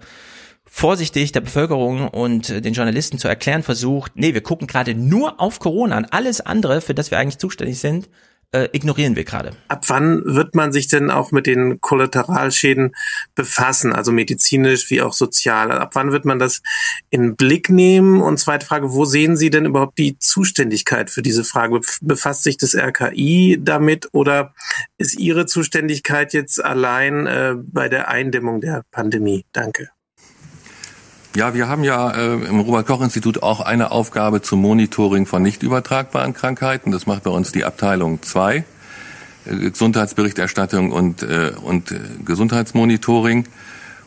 vorsichtig 0.75 1.31
der 1.31 1.39
Bevölkerung 1.39 2.09
und 2.09 2.49
den 2.49 2.73
Journalisten 2.73 3.17
zu 3.17 3.29
erklären 3.29 3.63
versucht, 3.63 4.11
nee, 4.15 4.33
wir 4.33 4.41
gucken 4.41 4.67
gerade 4.67 4.93
nur 4.93 5.39
auf 5.39 5.59
Corona 5.59 5.95
und 5.95 6.11
alles 6.11 6.41
andere, 6.41 6.81
für 6.81 6.93
das 6.93 7.11
wir 7.11 7.17
eigentlich 7.17 7.37
zuständig 7.37 7.79
sind, 7.79 8.09
äh, 8.51 8.67
ignorieren 8.73 9.15
wir 9.15 9.23
gerade. 9.23 9.51
Ab 9.69 9.85
wann 9.87 10.21
wird 10.25 10.53
man 10.53 10.73
sich 10.73 10.89
denn 10.89 11.09
auch 11.09 11.31
mit 11.31 11.47
den 11.47 11.79
Kollateralschäden 11.79 12.91
befassen, 13.35 13.93
also 13.93 14.11
medizinisch 14.11 14.89
wie 14.89 15.01
auch 15.01 15.13
sozial? 15.13 15.71
Ab 15.71 15.91
wann 15.93 16.11
wird 16.11 16.25
man 16.25 16.39
das 16.39 16.61
in 17.09 17.37
Blick 17.37 17.69
nehmen? 17.69 18.21
Und 18.21 18.37
zweite 18.37 18.65
Frage, 18.65 18.91
wo 18.91 19.05
sehen 19.05 19.37
Sie 19.37 19.49
denn 19.49 19.63
überhaupt 19.63 19.97
die 19.97 20.19
Zuständigkeit 20.19 21.09
für 21.09 21.21
diese 21.21 21.45
Frage? 21.45 21.77
Bef- 21.77 21.99
Befasst 22.01 22.43
sich 22.43 22.57
das 22.57 22.75
RKI 22.75 23.59
damit 23.61 24.09
oder 24.11 24.53
ist 24.97 25.17
Ihre 25.17 25.45
Zuständigkeit 25.45 26.33
jetzt 26.33 26.61
allein 26.61 27.27
äh, 27.27 27.55
bei 27.57 27.87
der 27.87 28.09
Eindämmung 28.09 28.59
der 28.59 28.83
Pandemie? 28.91 29.45
Danke. 29.53 29.87
Ja, 31.35 31.53
wir 31.53 31.67
haben 31.67 31.83
ja 31.83 32.11
äh, 32.11 32.33
im 32.35 32.61
Robert-Koch-Institut 32.61 33.43
auch 33.43 33.59
eine 33.59 33.91
Aufgabe 33.91 34.41
zum 34.41 34.61
Monitoring 34.61 35.25
von 35.25 35.43
nicht 35.43 35.63
übertragbaren 35.63 36.33
Krankheiten. 36.33 36.91
Das 36.91 37.07
macht 37.07 37.23
bei 37.23 37.29
uns 37.29 37.51
die 37.51 37.65
Abteilung 37.65 38.21
2, 38.21 38.55
äh, 38.55 38.63
Gesundheitsberichterstattung 39.69 40.93
und, 40.93 41.23
äh, 41.23 41.51
und 41.61 41.91
äh, 41.91 41.99
Gesundheitsmonitoring. 42.23 43.47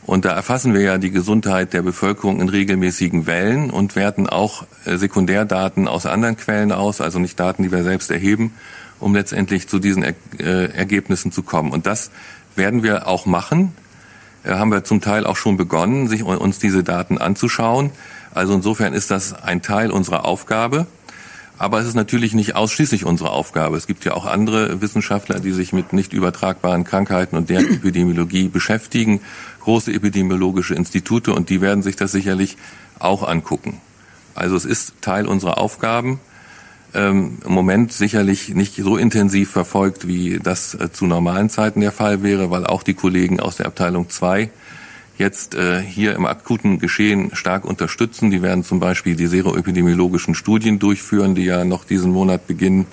Und 0.07 0.25
da 0.25 0.31
erfassen 0.33 0.73
wir 0.73 0.81
ja 0.81 0.97
die 0.97 1.11
Gesundheit 1.11 1.75
der 1.75 1.83
Bevölkerung 1.83 2.41
in 2.41 2.49
regelmäßigen 2.49 3.27
Wellen 3.27 3.69
und 3.69 3.95
werten 3.95 4.27
auch 4.27 4.65
äh, 4.87 4.97
Sekundärdaten 4.97 5.87
aus 5.87 6.07
anderen 6.07 6.39
Quellen 6.39 6.73
aus, 6.73 7.03
also 7.03 7.19
nicht 7.19 7.39
Daten, 7.39 7.63
die 7.63 7.71
wir 7.71 7.83
selbst 7.83 8.11
erheben, 8.11 8.55
um 9.01 9.15
letztendlich 9.15 9.69
zu 9.69 9.81
diesen 9.81 10.03
er 10.03 10.15
äh, 10.41 10.73
Ergebnissen 10.73 11.31
zu 11.31 11.43
kommen. 11.43 11.73
Und 11.73 11.85
das 11.85 12.11
werden 12.57 12.83
wir 12.83 13.07
auch 13.07 13.27
machen 13.27 13.75
haben 14.45 14.71
wir 14.71 14.85
zum 14.85 15.01
Teil 15.01 15.27
auch 15.27 15.37
schon 15.37 15.57
begonnen, 15.57 16.09
sich 16.09 16.23
uns 16.23 16.59
diese 16.59 16.85
Daten 16.85 17.19
anzuschauen. 17.19 17.91
Also 18.35 18.55
insofern 18.55 18.93
ist 18.93 19.11
das 19.11 19.33
ein 19.33 19.63
Teil 19.63 19.91
unserer 19.91 20.25
Aufgabe. 20.25 20.87
Aber 21.59 21.81
es 21.81 21.89
ist 21.89 21.95
natürlich 21.95 22.35
nicht 22.35 22.55
ausschließlich 22.55 23.05
unsere 23.05 23.31
Aufgabe. 23.31 23.77
Es 23.77 23.89
gibt 23.89 24.05
ja 24.05 24.15
auch 24.15 24.27
andere 24.27 24.81
Wissenschaftler, 24.81 25.41
die 25.41 25.51
sich 25.51 25.73
mit 25.73 25.93
nicht 25.93 26.13
übertragbaren 26.13 26.85
Krankheiten 26.85 27.37
und 27.37 27.51
deren 27.51 27.67
Epidemiologie 27.75 28.49
beschäftigen, 28.49 29.21
große 29.61 29.93
epidemiologische 29.93 30.77
Institute, 30.77 31.33
und 31.33 31.51
die 31.51 31.61
werden 31.61 31.83
sich 31.83 31.97
das 31.97 32.13
sicherlich 32.13 32.57
auch 33.01 33.27
angucken. 33.27 33.81
Also 34.37 34.55
es 34.55 34.65
ist 34.65 34.95
Teil 35.01 35.27
unserer 35.27 35.59
Aufgaben. 35.59 36.21
Ähm, 36.95 37.39
Im 37.45 37.53
Moment 37.53 37.93
sicherlich 37.93 38.55
nicht 38.55 38.77
so 38.77 38.97
intensiv 38.97 39.51
verfolgt, 39.51 40.09
wie 40.09 40.39
das 40.43 40.75
äh, 40.75 40.91
zu 40.91 41.07
normalen 41.07 41.51
Zeiten 41.51 41.81
der 41.81 41.93
Fall 41.93 42.23
wäre, 42.23 42.51
weil 42.51 42.67
auch 42.67 42.83
die 42.83 42.95
Kollegen 42.95 43.41
aus 43.41 43.57
der 43.57 43.67
Abteilung 43.67 44.09
2 44.09 44.51
jetzt 45.19 45.55
äh, 45.55 45.83
hier 45.83 46.15
im 46.15 46.25
akuten 46.25 46.79
Geschehen 46.79 47.35
stark 47.35 47.65
unterstützen. 47.65 48.31
Die 48.31 48.41
werden 48.41 48.65
zum 48.65 48.81
Beispiel 48.81 49.17
die 49.17 49.27
seroepidemiologischen 49.27 50.35
Studien 50.35 50.79
durchführen, 50.79 51.35
die 51.35 51.45
ja 51.45 51.65
noch 51.65 51.85
diesen 51.85 52.13
Monat 52.13 52.47
beginnen. 52.47 52.87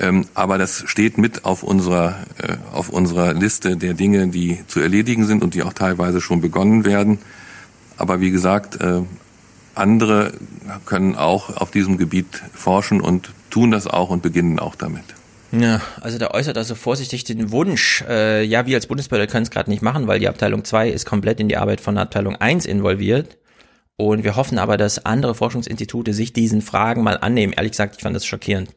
Ähm, 0.00 0.26
aber 0.34 0.58
das 0.58 0.82
steht 0.86 1.18
mit 1.18 1.44
auf 1.44 1.62
unserer, 1.62 2.16
äh, 2.38 2.56
auf 2.72 2.88
unserer 2.88 3.32
Liste 3.32 3.76
der 3.76 3.94
Dinge, 3.94 4.26
die 4.28 4.58
zu 4.66 4.80
erledigen 4.80 5.24
sind 5.26 5.44
und 5.44 5.54
die 5.54 5.62
auch 5.62 5.72
teilweise 5.72 6.20
schon 6.20 6.40
begonnen 6.40 6.84
werden. 6.84 7.18
Aber 7.96 8.20
wie 8.20 8.32
gesagt, 8.32 8.80
äh, 8.80 9.02
andere 9.74 10.32
können 10.86 11.16
auch 11.16 11.56
auf 11.56 11.70
diesem 11.70 11.98
Gebiet 11.98 12.42
forschen 12.52 13.00
und 13.00 13.30
tun 13.50 13.70
das 13.70 13.86
auch 13.86 14.10
und 14.10 14.22
beginnen 14.22 14.58
auch 14.58 14.74
damit. 14.74 15.04
Ja, 15.52 15.80
also 16.00 16.18
da 16.18 16.28
äußert 16.30 16.58
also 16.58 16.74
vorsichtig 16.74 17.24
den 17.24 17.52
Wunsch, 17.52 18.02
äh, 18.08 18.42
ja, 18.42 18.66
wir 18.66 18.76
als 18.76 18.86
Bundesbehörde 18.86 19.30
können 19.30 19.44
es 19.44 19.50
gerade 19.50 19.70
nicht 19.70 19.82
machen, 19.82 20.08
weil 20.08 20.18
die 20.18 20.28
Abteilung 20.28 20.64
2 20.64 20.88
ist 20.88 21.06
komplett 21.06 21.38
in 21.38 21.48
die 21.48 21.56
Arbeit 21.56 21.80
von 21.80 21.96
Abteilung 21.96 22.36
1 22.36 22.66
involviert. 22.66 23.36
Und 23.96 24.24
wir 24.24 24.34
hoffen 24.34 24.58
aber, 24.58 24.76
dass 24.76 25.06
andere 25.06 25.36
Forschungsinstitute 25.36 26.12
sich 26.12 26.32
diesen 26.32 26.62
Fragen 26.62 27.04
mal 27.04 27.16
annehmen. 27.18 27.52
Ehrlich 27.52 27.72
gesagt, 27.72 27.94
ich 27.96 28.02
fand 28.02 28.16
das 28.16 28.26
schockierend. 28.26 28.70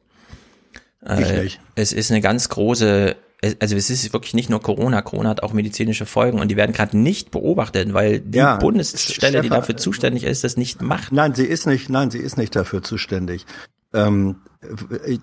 Ich 1.02 1.32
nicht. 1.32 1.60
Es 1.76 1.93
ist 1.93 2.12
eine 2.12 2.22
ganz 2.22 2.50
große, 2.50 3.16
also 3.60 3.76
es 3.76 3.90
ist 3.90 4.14
wirklich 4.14 4.34
nicht 4.34 4.50
nur 4.50 4.62
Corona, 4.62 5.02
Corona 5.02 5.30
hat 5.30 5.44
auch 5.44 5.54
medizinische 5.54 6.06
Folgen 6.06 6.40
und 6.40 6.50
die 6.50 6.58
werden 6.58 6.74
gerade 6.74 6.98
nicht 6.98 7.30
beobachtet, 7.32 7.94
weil 7.94 8.20
die 8.20 8.40
Ja, 8.40 8.58
Bundesstelle, 8.58 9.42
die 9.42 9.48
Stefan, 9.48 9.50
dafür 9.50 9.78
zuständig 9.78 10.24
ist, 10.24 10.44
das 10.44 10.58
nicht 10.58 10.82
macht. 10.82 11.12
Nein, 11.12 11.36
sie 11.36 11.46
ist 11.46 11.68
nicht, 11.68 11.90
nein, 11.90 12.10
sie 12.10 12.18
ist 12.20 12.38
nicht 12.38 12.56
dafür 12.56 12.82
zuständig. 12.82 13.46
Ähm, 13.94 14.38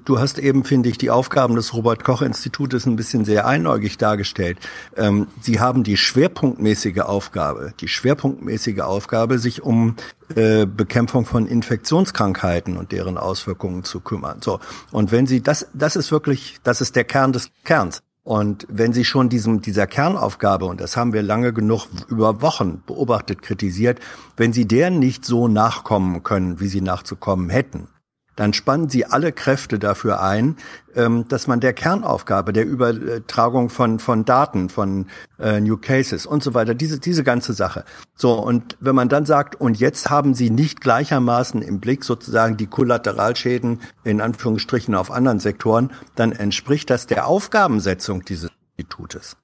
du 0.05 0.19
hast 0.19 0.39
eben, 0.39 0.65
finde 0.65 0.89
ich, 0.89 0.99
die 0.99 1.11
Aufgaben 1.11 1.55
des 1.57 1.75
Robert-Koch-Institutes 1.75 2.87
ein 2.87 2.97
bisschen 2.97 3.25
sehr 3.25 3.47
einäugig 3.47 3.99
dargestellt. 3.99 4.59
Ähm, 4.97 5.27
sie 5.41 5.61
haben 5.61 5.85
die 5.85 5.97
schwerpunktmäßige 5.97 7.01
Aufgabe, 7.01 7.73
die 7.81 7.89
schwerpunktmäßige 7.89 8.81
Aufgabe, 8.81 9.39
sich 9.39 9.63
um 9.63 9.97
äh, 10.35 10.67
Bekämpfung 10.67 11.27
von 11.27 11.47
Infektionskrankheiten 11.47 12.77
und 12.77 12.93
deren 12.93 13.19
Auswirkungen 13.19 13.85
zu 13.85 14.01
kümmern. 14.01 14.39
So. 14.43 14.61
Und 14.91 15.13
wenn 15.13 15.27
sie 15.27 15.43
das, 15.43 15.67
das 15.75 15.97
ist 15.97 16.11
wirklich, 16.13 16.59
das 16.63 16.81
ist 16.81 16.97
der 16.97 17.05
Kern 17.05 17.33
des 17.33 17.51
Kerns. 17.65 18.03
Und 18.25 18.67
wenn 18.71 18.95
Sie 18.95 19.05
schon 19.05 19.29
diesem, 19.29 19.61
dieser 19.61 19.87
Kernaufgabe, 19.87 20.65
und 20.65 20.81
das 20.81 20.97
haben 20.97 21.13
wir 21.13 21.23
lange 21.23 21.53
genug 21.53 21.87
über 22.09 22.41
Wochen 22.41 22.83
beobachtet, 22.87 23.43
kritisiert, 23.43 24.01
wenn 24.39 24.55
Sie 24.55 24.67
der 24.67 24.89
nicht 24.89 25.27
so 25.27 25.47
nachkommen 25.47 26.23
können, 26.23 26.59
wie 26.59 26.69
Sie 26.69 26.81
nachzukommen 26.81 27.51
hätten, 27.51 27.89
dann 28.37 28.53
spannen 28.53 28.89
Sie 28.89 29.07
alle 29.07 29.33
Kräfte 29.33 29.79
dafür 29.79 30.21
ein, 30.23 30.57
ähm, 30.95 31.27
dass 31.29 31.47
man 31.47 31.61
der 31.61 31.73
Kernaufgabe, 31.73 32.53
der 32.53 32.65
Übertragung 32.67 33.69
von, 33.71 33.99
von 33.99 34.25
Daten, 34.25 34.69
von 34.69 35.07
äh, 35.39 35.61
New 35.61 35.77
Cases 35.77 36.27
und 36.27 36.43
so 36.43 36.55
weiter, 36.55 36.75
diese, 36.75 36.99
diese 36.99 37.25
ganze 37.25 37.53
Sache. 37.53 37.85
So, 38.15 38.33
und 38.35 38.77
wenn 38.81 38.95
man 38.95 39.09
dann 39.09 39.27
sagt, 39.27 39.61
und 39.61 39.79
jetzt 39.79 40.11
haben 40.11 40.35
Sie 40.35 40.51
nicht 40.51 40.81
gleichermaßen 40.81 41.63
im 41.63 41.81
Blick 41.81 42.05
sozusagen 42.05 42.57
die 42.57 42.67
Kollateralschäden 42.67 43.81
in 44.05 44.21
Anführungsstrichen 44.21 44.95
auf 44.95 45.11
anderen 45.11 45.41
Sektoren, 45.41 45.91
dann 46.15 46.33
entspricht 46.33 46.91
das 46.91 47.07
der 47.07 47.27
Aufgabensetzung 47.27 48.25
dieses 48.25 48.51
Institutes. 48.77 49.37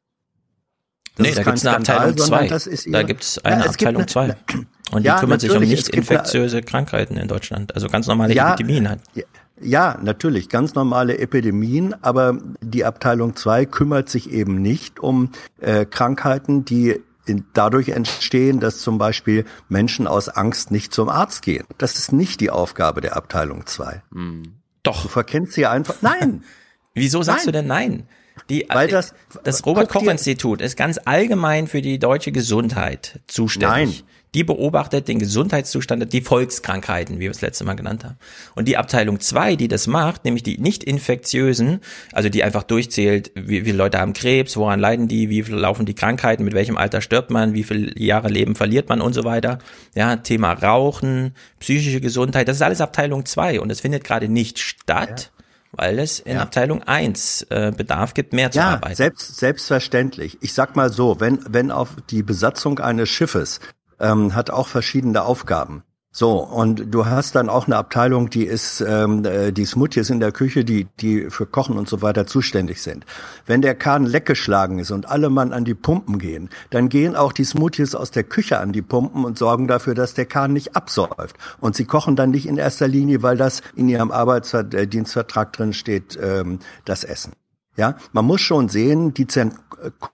Das 1.16 1.24
nee, 1.24 1.28
ist 1.30 1.38
da 1.38 1.42
kein 1.42 1.52
gibt's 1.54 1.66
eine 1.66 1.76
Abteilung 1.76 2.16
sondern 2.16 2.40
2. 2.40 2.48
das 2.48 2.66
ist 2.66 2.86
Da 2.92 3.02
gibt's 3.02 3.36
Ja, 3.36 3.42
eine 3.50 3.66
es 3.66 3.76
gibt 3.76 3.96
Abteilung 3.96 4.02
eine- 4.24 4.36
2. 4.46 4.66
Und 4.90 5.02
die 5.02 5.06
Ja, 5.06 5.18
kümmert 5.20 5.40
sich 5.40 5.50
um 5.50 5.62
nicht 5.62 5.88
infektiöse 5.88 6.62
Krankheiten 6.62 7.16
in 7.16 7.28
Deutschland. 7.28 7.74
Also 7.74 7.88
ganz 7.88 8.06
normale 8.06 8.34
Ja, 8.34 8.54
Epidemien 8.54 8.88
halt. 8.88 9.00
Ja, 9.14 9.24
ja, 9.62 9.98
natürlich, 10.02 10.48
ganz 10.48 10.74
normale 10.74 11.18
Epidemien, 11.18 11.94
aber 12.02 12.38
die 12.62 12.84
Abteilung 12.84 13.36
2 13.36 13.66
kümmert 13.66 14.08
sich 14.08 14.30
eben 14.30 14.62
nicht 14.62 15.00
um 15.00 15.30
äh, 15.60 15.84
Krankheiten, 15.84 16.64
die 16.64 16.98
in, 17.26 17.44
dadurch 17.52 17.90
entstehen, 17.90 18.58
dass 18.60 18.80
zum 18.80 18.96
Beispiel 18.96 19.44
Menschen 19.68 20.06
aus 20.06 20.28
Angst 20.30 20.70
nicht 20.70 20.94
zum 20.94 21.08
Arzt 21.10 21.42
gehen. 21.42 21.66
Das 21.76 21.96
ist 21.98 22.10
nicht 22.12 22.40
die 22.40 22.48
Aufgabe 22.50 23.02
der 23.02 23.16
Abteilung 23.16 23.66
2. 23.66 24.02
Doch. 24.82 25.02
Du 25.02 25.08
verkennst 25.08 25.52
sie 25.52 25.66
einfach. 25.66 25.96
Nein! 26.00 26.42
Wieso 26.94 27.22
sagst 27.22 27.44
Nein. 27.44 27.52
du 27.52 27.58
denn 27.58 27.66
nein? 27.68 28.02
Die, 28.48 28.66
Weil 28.68 28.88
das- 28.88 29.14
das 29.44 29.64
Robert-Koch-Institut 29.66 30.60
ist 30.62 30.76
ganz 30.76 30.98
allgemein 31.04 31.66
für 31.68 31.82
die 31.82 31.98
deutsche 31.98 32.32
Gesundheit 32.32 33.20
zuständig. 33.26 33.68
Nein. 34.00 34.06
Die 34.34 34.44
beobachtet 34.44 35.08
den 35.08 35.18
Gesundheitszustand, 35.18 36.12
die 36.12 36.20
Volkskrankheiten, 36.20 37.16
wie 37.16 37.22
wir 37.22 37.30
es 37.32 37.40
letzte 37.40 37.64
Mal 37.64 37.74
genannt 37.74 38.04
haben. 38.04 38.16
Und 38.54 38.68
die 38.68 38.76
Abteilung 38.76 39.18
2, 39.18 39.56
die 39.56 39.66
das 39.66 39.88
macht, 39.88 40.24
nämlich 40.24 40.44
die 40.44 40.58
nicht 40.58 40.84
infektiösen, 40.84 41.80
also 42.12 42.28
die 42.28 42.44
einfach 42.44 42.62
durchzählt, 42.62 43.32
wie 43.34 43.62
viele 43.62 43.76
Leute 43.76 43.98
haben 43.98 44.12
Krebs, 44.12 44.56
woran 44.56 44.78
leiden 44.78 45.08
die, 45.08 45.30
wie 45.30 45.42
viel 45.42 45.56
laufen 45.56 45.84
die 45.84 45.94
Krankheiten, 45.94 46.44
mit 46.44 46.54
welchem 46.54 46.76
Alter 46.76 47.00
stirbt 47.00 47.30
man, 47.30 47.54
wie 47.54 47.64
viele 47.64 47.98
Jahre 47.98 48.28
Leben 48.28 48.54
verliert 48.54 48.88
man 48.88 49.00
und 49.00 49.14
so 49.14 49.24
weiter. 49.24 49.58
Ja, 49.94 50.16
Thema 50.16 50.52
Rauchen, 50.52 51.34
psychische 51.58 52.00
Gesundheit, 52.00 52.46
das 52.46 52.56
ist 52.56 52.62
alles 52.62 52.80
Abteilung 52.80 53.26
2 53.26 53.60
und 53.60 53.70
es 53.70 53.80
findet 53.80 54.04
gerade 54.04 54.28
nicht 54.28 54.58
statt. 54.58 55.30
Ja 55.34 55.40
weil 55.72 55.98
es 55.98 56.18
in 56.18 56.34
ja. 56.34 56.42
Abteilung 56.42 56.82
1 56.82 57.42
äh, 57.50 57.72
Bedarf 57.76 58.14
gibt, 58.14 58.32
mehr 58.32 58.50
zu 58.50 58.58
ja, 58.58 58.70
arbeiten. 58.70 58.96
Selbst, 58.96 59.36
selbstverständlich. 59.36 60.38
Ich 60.40 60.52
sag 60.52 60.76
mal 60.76 60.92
so, 60.92 61.20
wenn, 61.20 61.38
wenn 61.48 61.70
auf 61.70 61.90
die 62.10 62.22
Besatzung 62.22 62.80
eines 62.80 63.08
Schiffes 63.08 63.60
ähm, 64.00 64.34
hat 64.34 64.50
auch 64.50 64.68
verschiedene 64.68 65.22
Aufgaben. 65.22 65.84
So, 66.12 66.38
und 66.38 66.92
du 66.92 67.06
hast 67.06 67.36
dann 67.36 67.48
auch 67.48 67.66
eine 67.66 67.76
Abteilung, 67.76 68.30
die 68.30 68.44
ist, 68.44 68.80
ähm, 68.80 69.24
äh, 69.24 69.52
die 69.52 69.64
Smoothies 69.64 70.10
in 70.10 70.18
der 70.18 70.32
Küche, 70.32 70.64
die, 70.64 70.88
die 70.98 71.30
für 71.30 71.46
Kochen 71.46 71.78
und 71.78 71.88
so 71.88 72.02
weiter 72.02 72.26
zuständig 72.26 72.82
sind. 72.82 73.06
Wenn 73.46 73.62
der 73.62 73.76
Kahn 73.76 74.06
leckgeschlagen 74.06 74.80
ist 74.80 74.90
und 74.90 75.08
alle 75.08 75.30
Mann 75.30 75.52
an 75.52 75.64
die 75.64 75.74
Pumpen 75.74 76.18
gehen, 76.18 76.50
dann 76.70 76.88
gehen 76.88 77.14
auch 77.14 77.32
die 77.32 77.44
Smoothies 77.44 77.94
aus 77.94 78.10
der 78.10 78.24
Küche 78.24 78.58
an 78.58 78.72
die 78.72 78.82
Pumpen 78.82 79.24
und 79.24 79.38
sorgen 79.38 79.68
dafür, 79.68 79.94
dass 79.94 80.14
der 80.14 80.26
Kahn 80.26 80.52
nicht 80.52 80.74
absäuft. 80.74 81.36
Und 81.60 81.76
sie 81.76 81.84
kochen 81.84 82.16
dann 82.16 82.32
nicht 82.32 82.46
in 82.46 82.56
erster 82.56 82.88
Linie, 82.88 83.22
weil 83.22 83.36
das 83.36 83.62
in 83.76 83.88
ihrem 83.88 84.10
Arbeitsdienstvertrag 84.10 85.52
drin 85.52 85.72
steht, 85.72 86.18
ähm, 86.20 86.58
das 86.84 87.04
Essen. 87.04 87.34
Ja, 87.76 87.94
man 88.12 88.24
muss 88.24 88.40
schon 88.40 88.68
sehen, 88.68 89.14
die 89.14 89.28
Zent 89.28 89.54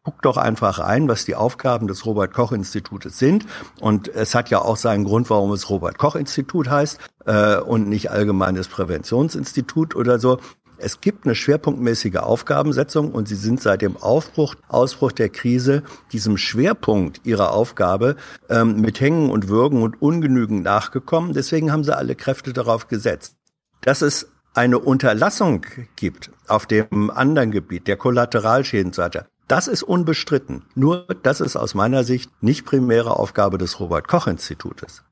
guckt 0.04 0.24
doch 0.24 0.36
einfach 0.36 0.78
rein, 0.78 1.08
was 1.08 1.24
die 1.24 1.34
Aufgaben 1.34 1.88
des 1.88 2.06
Robert 2.06 2.32
Koch 2.32 2.52
Institutes 2.52 3.18
sind. 3.18 3.46
Und 3.80 4.08
es 4.08 4.34
hat 4.34 4.50
ja 4.50 4.60
auch 4.60 4.76
seinen 4.76 5.04
Grund, 5.04 5.30
warum 5.30 5.52
es 5.52 5.70
Robert 5.70 5.98
Koch 5.98 6.16
Institut 6.16 6.68
heißt 6.68 7.00
äh, 7.26 7.56
und 7.58 7.88
nicht 7.88 8.10
Allgemeines 8.10 8.68
Präventionsinstitut 8.68 9.94
oder 9.96 10.18
so. 10.18 10.38
Es 10.78 11.00
gibt 11.00 11.24
eine 11.24 11.34
schwerpunktmäßige 11.34 12.16
Aufgabensetzung 12.16 13.12
und 13.12 13.28
sie 13.28 13.34
sind 13.34 13.62
seit 13.62 13.80
dem 13.80 13.96
Aufbruch, 13.96 14.56
Ausbruch 14.68 15.12
der 15.12 15.30
Krise 15.30 15.82
diesem 16.12 16.36
Schwerpunkt 16.36 17.22
ihrer 17.24 17.52
Aufgabe 17.52 18.16
ähm, 18.50 18.80
mit 18.80 19.00
Hängen 19.00 19.30
und 19.30 19.48
Würgen 19.48 19.82
und 19.82 20.02
ungenügend 20.02 20.64
nachgekommen. 20.64 21.32
Deswegen 21.32 21.72
haben 21.72 21.84
sie 21.84 21.96
alle 21.96 22.14
Kräfte 22.14 22.52
darauf 22.52 22.88
gesetzt. 22.88 23.36
Das 23.80 24.02
ist 24.02 24.28
eine 24.56 24.78
Unterlassung 24.78 25.66
gibt 25.96 26.30
auf 26.48 26.66
dem 26.66 27.10
anderen 27.10 27.50
Gebiet, 27.50 27.88
der 27.88 27.96
Kollateralschädenseite, 27.96 29.26
das 29.48 29.68
ist 29.68 29.82
unbestritten. 29.82 30.64
Nur 30.74 31.06
das 31.22 31.40
ist 31.40 31.56
aus 31.56 31.74
meiner 31.74 32.04
Sicht 32.04 32.30
nicht 32.42 32.64
primäre 32.64 33.18
Aufgabe 33.18 33.58
des 33.58 33.80
Robert 33.80 34.08
Koch 34.08 34.26
Institutes. 34.26 35.02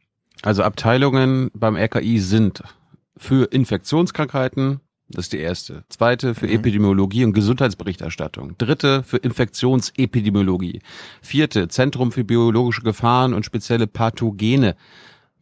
Also 0.43 0.63
Abteilungen 0.63 1.51
beim 1.55 1.77
RKI 1.77 2.19
sind 2.19 2.63
für 3.17 3.45
Infektionskrankheiten, 3.53 4.81
das 5.09 5.27
ist 5.27 5.33
die 5.35 5.39
erste. 5.39 5.85
Zweite 5.91 6.35
für 6.35 6.47
mhm. 6.47 6.55
Epidemiologie 6.55 7.25
und 7.25 7.35
Gesundheitsberichterstattung. 7.35 8.57
Dritte 8.57 9.03
für 9.03 9.19
Infektionsepidemiologie. 9.19 10.81
Vierte 11.21 11.69
Zentrum 11.69 12.11
für 12.11 12.25
biologische 12.25 12.83
Gefahren 12.83 13.35
und 13.35 13.45
spezielle 13.45 13.87
Pathogene 13.87 14.77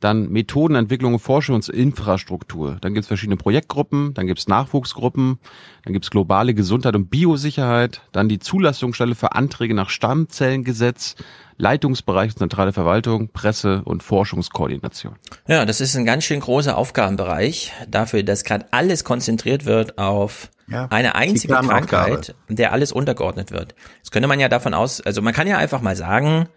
dann 0.02 0.30
Methodenentwicklung, 0.30 1.18
Forschungsinfrastruktur. 1.18 2.78
Dann 2.80 2.92
gibt 2.92 3.04
es 3.04 3.08
verschiedene 3.08 3.36
Projektgruppen, 3.36 4.14
dann 4.14 4.26
gibt 4.26 4.40
es 4.40 4.48
Nachwuchsgruppen, 4.48 5.38
dann 5.84 5.92
gibt 5.92 6.04
es 6.04 6.10
globale 6.10 6.54
Gesundheit 6.54 6.96
und 6.96 7.08
Biosicherheit, 7.08 8.02
dann 8.10 8.28
die 8.28 8.40
Zulassungsstelle 8.40 9.14
für 9.14 9.32
Anträge 9.34 9.74
nach 9.74 9.90
Stammzellengesetz, 9.90 11.14
Leitungsbereich 11.56 12.34
zentrale 12.34 12.72
Verwaltung, 12.72 13.28
Presse 13.28 13.82
und 13.84 14.02
Forschungskoordination. 14.02 15.14
Ja, 15.46 15.64
das 15.64 15.80
ist 15.80 15.94
ein 15.94 16.04
ganz 16.04 16.24
schön 16.24 16.40
großer 16.40 16.76
Aufgabenbereich 16.76 17.72
dafür, 17.88 18.24
dass 18.24 18.42
gerade 18.42 18.66
alles 18.72 19.04
konzentriert 19.04 19.66
wird 19.66 19.98
auf 19.98 20.50
ja, 20.66 20.88
eine 20.90 21.14
einzige 21.14 21.54
Krankheit, 21.54 22.34
der 22.48 22.72
alles 22.72 22.90
untergeordnet 22.90 23.52
wird. 23.52 23.76
Das 24.00 24.10
könnte 24.10 24.26
man 24.26 24.40
ja 24.40 24.48
davon 24.48 24.74
aus, 24.74 25.00
also 25.00 25.22
man 25.22 25.32
kann 25.32 25.46
ja 25.46 25.58
einfach 25.58 25.80
mal 25.80 25.94
sagen, 25.94 26.48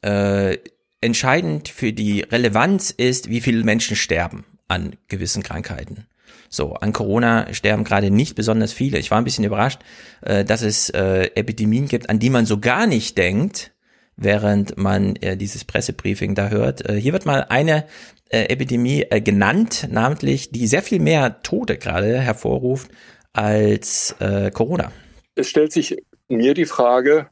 äh, 0.00 0.58
entscheidend 1.00 1.68
für 1.68 1.92
die 1.92 2.20
Relevanz 2.20 2.90
ist, 2.90 3.28
wie 3.28 3.40
viele 3.40 3.64
Menschen 3.64 3.96
sterben 3.96 4.44
an 4.68 4.96
gewissen 5.08 5.42
Krankheiten. 5.42 6.06
So, 6.48 6.74
an 6.74 6.92
Corona 6.92 7.52
sterben 7.52 7.84
gerade 7.84 8.10
nicht 8.10 8.34
besonders 8.34 8.72
viele. 8.72 8.98
Ich 8.98 9.10
war 9.10 9.18
ein 9.18 9.24
bisschen 9.24 9.44
überrascht, 9.44 9.80
äh, 10.22 10.44
dass 10.44 10.62
es 10.62 10.90
äh, 10.90 11.30
Epidemien 11.34 11.86
gibt, 11.86 12.08
an 12.08 12.18
die 12.18 12.30
man 12.30 12.46
so 12.46 12.58
gar 12.58 12.86
nicht 12.86 13.18
denkt, 13.18 13.72
während 14.16 14.76
man 14.76 15.16
äh, 15.16 15.36
dieses 15.36 15.64
Pressebriefing 15.64 16.34
da 16.34 16.48
hört. 16.48 16.90
Hier 16.90 17.12
wird 17.12 17.26
mal 17.26 17.46
eine 17.48 17.84
Epidemie 18.28 19.06
genannt, 19.22 19.86
namentlich, 19.88 20.50
die 20.50 20.66
sehr 20.66 20.82
viel 20.82 20.98
mehr 20.98 21.42
Tote 21.42 21.78
gerade 21.78 22.18
hervorruft 22.18 22.90
als 23.32 24.16
Corona. 24.52 24.90
Es 25.36 25.48
stellt 25.48 25.72
sich 25.72 25.96
mir 26.28 26.52
die 26.54 26.64
Frage, 26.64 27.28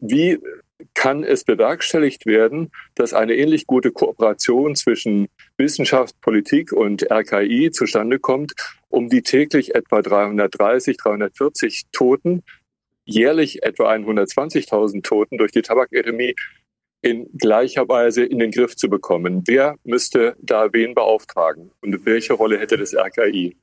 wie 0.00 0.38
kann 0.94 1.24
es 1.24 1.44
bewerkstelligt 1.44 2.26
werden, 2.26 2.70
dass 2.94 3.14
eine 3.14 3.34
ähnlich 3.34 3.66
gute 3.66 3.92
Kooperation 3.92 4.74
zwischen 4.74 5.28
Wissenschaft, 5.56 6.20
Politik 6.20 6.72
und 6.72 7.10
RKI 7.10 7.70
zustande 7.70 8.18
kommt, 8.18 8.52
um 8.88 9.08
die 9.08 9.22
täglich 9.22 9.74
etwa 9.74 10.02
330, 10.02 10.96
340 10.96 11.84
Toten, 11.92 12.42
jährlich 13.04 13.62
etwa 13.62 13.92
120.000 13.92 15.02
Toten 15.02 15.38
durch 15.38 15.52
die 15.52 15.62
Tabakepidemie 15.62 16.34
in 17.02 17.28
gleicher 17.38 17.88
Weise 17.88 18.24
in 18.24 18.38
den 18.38 18.50
Griff 18.50 18.74
zu 18.74 18.88
bekommen. 18.88 19.44
Wer 19.46 19.76
müsste 19.84 20.36
da 20.40 20.72
wen 20.72 20.94
beauftragen 20.94 21.70
und 21.80 22.04
welche 22.04 22.32
Rolle 22.32 22.58
hätte 22.58 22.76
das 22.76 22.94
RKI? 22.94 23.56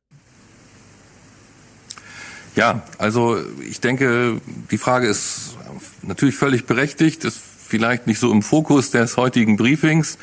Ja, 2.56 2.84
also 2.98 3.38
ich 3.68 3.82
denke, 3.82 4.42
die 4.70 4.78
Frage 4.78 5.08
ist 5.08 5.58
natürlich 6.02 6.36
völlig 6.36 6.66
berechtigt, 6.66 7.26
ist 7.26 7.40
vielleicht 7.40 8.06
nicht 8.08 8.20
so 8.20 8.32
im 8.32 8.42
Fokus 8.42 8.92
des 8.92 9.18
heutigen 9.18 9.58
Briefings. 9.58 10.18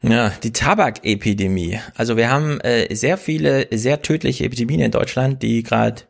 Ja, 0.00 0.30
die 0.42 0.52
Tabakepidemie. 0.52 1.80
Also 1.94 2.16
wir 2.16 2.30
haben 2.30 2.60
äh, 2.60 2.94
sehr 2.94 3.16
viele 3.16 3.68
sehr 3.70 4.02
tödliche 4.02 4.44
Epidemien 4.44 4.80
in 4.80 4.90
Deutschland, 4.90 5.42
die 5.42 5.62
gerade 5.62 6.02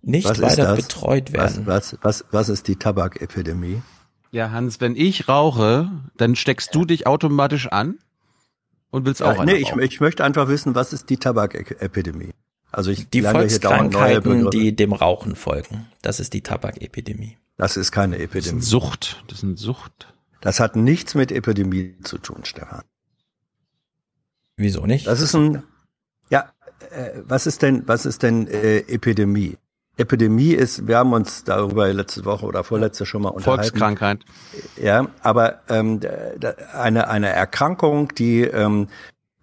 nicht 0.00 0.28
was 0.28 0.40
weiter 0.40 0.74
betreut 0.74 1.32
werden. 1.32 1.66
Was, 1.66 1.92
was, 2.02 2.22
was, 2.22 2.24
was 2.30 2.48
ist 2.48 2.68
die 2.68 2.76
Tabakepidemie? 2.76 3.82
Ja, 4.30 4.50
Hans, 4.50 4.80
wenn 4.80 4.96
ich 4.96 5.28
rauche, 5.28 5.90
dann 6.16 6.36
steckst 6.36 6.74
du 6.74 6.84
dich 6.86 7.06
automatisch 7.06 7.68
an 7.68 7.98
und 8.90 9.04
willst 9.04 9.22
auch 9.22 9.36
ja, 9.36 9.44
Nee, 9.44 9.56
ich, 9.56 9.72
ich 9.76 10.00
möchte 10.00 10.24
einfach 10.24 10.48
wissen, 10.48 10.74
was 10.74 10.92
ist 10.94 11.10
die 11.10 11.18
Tabakepidemie? 11.18 12.32
Also 12.72 12.90
ich 12.90 13.08
die 13.10 13.22
Volkskrankheiten, 13.22 14.50
die 14.50 14.74
dem 14.74 14.92
Rauchen 14.92 15.36
folgen. 15.36 15.86
Das 16.00 16.20
ist 16.20 16.32
die 16.32 16.40
Tabakepidemie. 16.40 17.36
Das 17.58 17.76
ist 17.76 17.92
keine 17.92 18.16
Epidemie. 18.16 18.32
Das 18.34 18.46
ist 18.46 18.52
eine 18.52 18.62
Sucht. 18.62 19.24
Das 19.28 19.38
ist 19.38 19.44
eine 19.44 19.56
Sucht. 19.56 20.14
Das 20.40 20.58
hat 20.58 20.74
nichts 20.74 21.14
mit 21.14 21.30
Epidemie 21.30 21.94
zu 22.02 22.18
tun, 22.18 22.44
Stefan. 22.44 22.82
Wieso 24.56 24.86
nicht? 24.86 25.06
Das 25.06 25.20
ist 25.20 25.34
ein, 25.34 25.62
ja, 26.30 26.50
äh, 26.90 27.20
was 27.24 27.46
ist 27.46 27.62
denn, 27.62 27.86
was 27.86 28.06
ist 28.06 28.22
denn 28.22 28.48
äh, 28.48 28.78
Epidemie? 28.78 29.58
Epidemie 29.98 30.52
ist, 30.52 30.86
wir 30.88 30.96
haben 30.96 31.12
uns 31.12 31.44
darüber 31.44 31.92
letzte 31.92 32.24
Woche 32.24 32.46
oder 32.46 32.64
vorletzte 32.64 33.04
schon 33.04 33.22
mal 33.22 33.28
unterhalten. 33.28 33.62
Volkskrankheit. 33.64 34.24
Ja, 34.82 35.08
aber 35.20 35.60
ähm, 35.68 36.00
eine, 36.72 37.08
eine 37.08 37.28
Erkrankung, 37.28 38.08
die 38.14 38.40
ähm, 38.40 38.88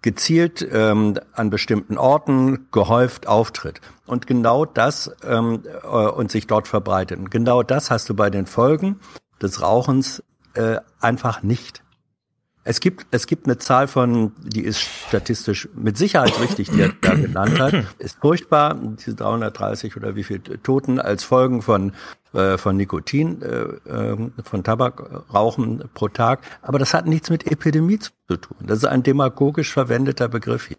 gezielt 0.02 0.66
ähm, 0.72 1.18
an 1.32 1.50
bestimmten 1.50 1.98
Orten 1.98 2.68
gehäuft 2.72 3.26
auftritt 3.26 3.80
und 4.06 4.26
genau 4.26 4.64
das 4.64 5.14
ähm, 5.24 5.62
äh, 5.82 5.86
und 5.86 6.30
sich 6.30 6.46
dort 6.46 6.68
verbreitet. 6.68 7.18
Und 7.18 7.30
genau 7.30 7.62
das 7.62 7.90
hast 7.90 8.08
du 8.08 8.14
bei 8.14 8.30
den 8.30 8.46
Folgen 8.46 9.00
des 9.42 9.62
Rauchens 9.62 10.22
äh, 10.54 10.76
einfach 11.00 11.42
nicht. 11.42 11.82
Es 12.62 12.80
gibt, 12.80 13.06
es 13.10 13.26
gibt 13.26 13.46
eine 13.46 13.56
Zahl 13.56 13.88
von, 13.88 14.32
die 14.42 14.62
ist 14.62 14.80
statistisch 14.80 15.68
mit 15.74 15.96
Sicherheit 15.96 16.38
richtig, 16.40 16.70
die 16.70 16.82
er 16.82 16.92
da 17.00 17.14
genannt 17.14 17.58
hat, 17.58 17.72
ist 17.98 18.18
furchtbar, 18.20 18.74
diese 18.74 19.14
330 19.14 19.96
oder 19.96 20.14
wie 20.14 20.24
viel 20.24 20.40
Toten 20.40 21.00
als 21.00 21.24
Folgen 21.24 21.62
von, 21.62 21.92
äh, 22.34 22.58
von 22.58 22.76
Nikotin, 22.76 23.40
äh, 23.40 24.16
von 24.44 24.62
Tabakrauchen 24.62 25.84
pro 25.94 26.08
Tag. 26.08 26.40
Aber 26.60 26.78
das 26.78 26.92
hat 26.92 27.06
nichts 27.06 27.30
mit 27.30 27.50
Epidemie 27.50 27.98
zu 27.98 28.36
tun. 28.36 28.58
Das 28.60 28.78
ist 28.78 28.84
ein 28.84 29.02
demagogisch 29.02 29.72
verwendeter 29.72 30.28
Begriff 30.28 30.66
hier. 30.68 30.76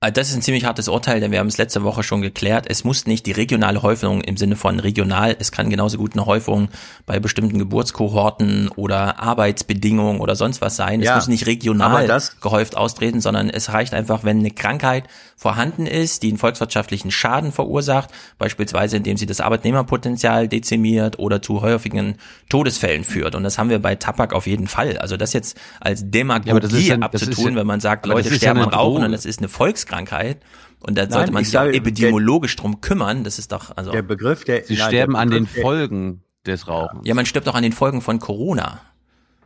Äh, 0.00 0.12
Das 0.12 0.28
ist 0.28 0.36
ein 0.36 0.42
ziemlich 0.42 0.64
hartes 0.64 0.86
Urteil, 0.88 1.18
denn 1.20 1.32
wir 1.32 1.40
haben 1.40 1.48
es 1.48 1.58
letzte 1.58 1.82
Woche 1.82 2.02
schon 2.04 2.22
geklärt. 2.22 2.66
Es 2.68 2.84
muss 2.84 3.06
nicht 3.06 3.26
die 3.26 3.32
regionale 3.32 3.82
Häufung 3.82 4.20
im 4.20 4.36
Sinne 4.36 4.54
von 4.54 4.78
regional, 4.78 5.34
es 5.40 5.50
kann 5.50 5.70
genauso 5.70 5.98
gut 5.98 6.12
eine 6.12 6.24
Häufung 6.26 6.68
bei 7.04 7.18
bestimmten 7.18 7.58
Geburtskohorten 7.58 8.68
oder 8.76 9.18
Arbeitsbedingungen 9.20 10.20
oder 10.20 10.36
sonst 10.36 10.60
was 10.60 10.76
sein. 10.76 11.00
Ja, 11.02 11.12
es 11.14 11.22
muss 11.24 11.28
nicht 11.28 11.46
regional 11.46 12.06
gehäuft 12.40 12.76
austreten, 12.76 13.20
sondern 13.20 13.50
es 13.50 13.72
reicht 13.72 13.92
einfach, 13.92 14.22
wenn 14.22 14.38
eine 14.38 14.52
Krankheit 14.52 15.04
vorhanden 15.36 15.86
ist, 15.86 16.22
die 16.22 16.28
einen 16.28 16.38
volkswirtschaftlichen 16.38 17.10
Schaden 17.10 17.50
verursacht, 17.52 18.10
beispielsweise 18.38 18.96
indem 18.96 19.16
sie 19.16 19.26
das 19.26 19.40
Arbeitnehmerpotenzial 19.40 20.46
dezimiert 20.48 21.18
oder 21.18 21.42
zu 21.42 21.60
häufigen 21.62 22.16
Todesfällen 22.48 23.02
führt. 23.04 23.34
Und 23.34 23.42
das 23.44 23.58
haben 23.58 23.70
wir 23.70 23.78
bei 23.80 23.94
Tabak 23.96 24.32
auf 24.32 24.46
jeden 24.46 24.68
Fall. 24.68 24.96
Also 24.98 25.16
das 25.16 25.32
jetzt 25.32 25.56
als 25.80 26.08
Demagogie 26.08 26.88
Ja, 26.88 26.94
ja- 26.96 27.02
abzutun, 27.02 27.52
ja- 27.52 27.56
wenn 27.56 27.66
man 27.66 27.80
sagt, 27.80 28.06
Leute 28.06 28.28
ja 28.30 28.34
sterben 28.36 28.60
an 28.62 28.68
Rauchen 28.68 29.04
und 29.04 29.12
das 29.12 29.24
ist 29.26 29.38
eine 29.40 29.48
Volkskrankheit 29.88 30.42
und 30.80 30.96
da 30.96 31.02
Nein, 31.02 31.12
sollte 31.12 31.32
man 31.32 31.42
ich 31.42 31.48
sich 31.48 31.58
auch 31.58 31.64
sage, 31.64 31.76
epidemiologisch 31.76 32.54
drum 32.56 32.80
kümmern. 32.80 33.24
Das 33.24 33.38
ist 33.38 33.52
doch, 33.52 33.76
also. 33.76 33.90
Der 33.90 34.02
Begriff, 34.02 34.44
der 34.44 34.64
Sie 34.64 34.76
nein, 34.76 34.88
sterben 34.88 35.12
der 35.14 35.22
an 35.22 35.30
den 35.30 35.44
Begriff, 35.44 35.54
der- 35.54 35.62
Folgen 35.62 36.22
des 36.46 36.68
Rauchens. 36.68 37.00
Ja, 37.04 37.14
man 37.14 37.26
stirbt 37.26 37.48
auch 37.48 37.54
an 37.54 37.62
den 37.62 37.72
Folgen 37.72 38.00
von 38.00 38.18
Corona. 38.20 38.80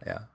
Ja. 0.07 0.29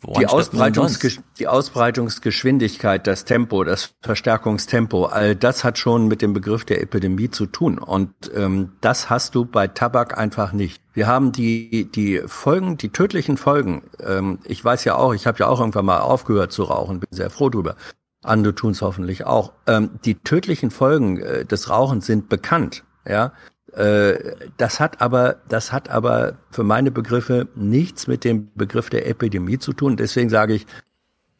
Woran 0.00 0.20
Die? 0.20 0.26
Ausbreitungsgesch 0.26 1.20
die 1.38 1.46
Ausbreitungsgeschwindigkeit, 1.46 3.06
das 3.06 3.24
Tempo, 3.24 3.62
das 3.62 3.94
Verstärkungstempo, 4.00 5.04
all 5.04 5.36
das 5.36 5.62
hat 5.62 5.78
schon 5.78 6.08
mit 6.08 6.22
dem 6.22 6.32
Begriff 6.32 6.64
der 6.64 6.82
Epidemie 6.82 7.30
zu 7.30 7.46
tun. 7.46 7.78
Und 7.78 8.12
ähm, 8.34 8.72
das 8.80 9.10
hast 9.10 9.36
du 9.36 9.44
bei 9.44 9.68
Tabak 9.68 10.18
einfach 10.18 10.52
nicht. 10.52 10.82
Wir 10.92 11.06
haben 11.06 11.30
die, 11.30 11.88
die 11.92 12.20
Folgen, 12.26 12.78
die 12.78 12.88
tödlichen 12.88 13.36
Folgen. 13.36 13.82
Ähm, 14.04 14.40
ich 14.44 14.64
weiß 14.64 14.84
ja 14.84 14.96
auch, 14.96 15.14
ich 15.14 15.28
habe 15.28 15.38
ja 15.38 15.46
auch 15.46 15.60
irgendwann 15.60 15.84
mal 15.84 16.00
aufgehört 16.00 16.50
zu 16.50 16.64
rauchen, 16.64 16.98
bin 16.98 17.08
sehr 17.12 17.30
froh 17.30 17.48
drüber. 17.50 17.76
Andere 18.22 18.54
tun 18.54 18.72
es 18.72 18.82
hoffentlich 18.82 19.24
auch. 19.26 19.52
Ähm, 19.66 19.90
die 20.04 20.14
tödlichen 20.14 20.70
Folgen 20.70 21.18
äh, 21.18 21.44
des 21.44 21.68
Rauchens 21.68 22.06
sind 22.06 22.28
bekannt. 22.28 22.84
Ja, 23.06 23.32
äh, 23.72 24.36
das 24.56 24.80
hat 24.80 25.00
aber, 25.00 25.36
das 25.48 25.72
hat 25.72 25.88
aber 25.88 26.38
für 26.50 26.62
meine 26.62 26.90
Begriffe 26.90 27.48
nichts 27.54 28.06
mit 28.06 28.24
dem 28.24 28.52
Begriff 28.54 28.90
der 28.90 29.08
Epidemie 29.08 29.58
zu 29.58 29.72
tun. 29.72 29.96
Deswegen 29.96 30.30
sage 30.30 30.54
ich 30.54 30.66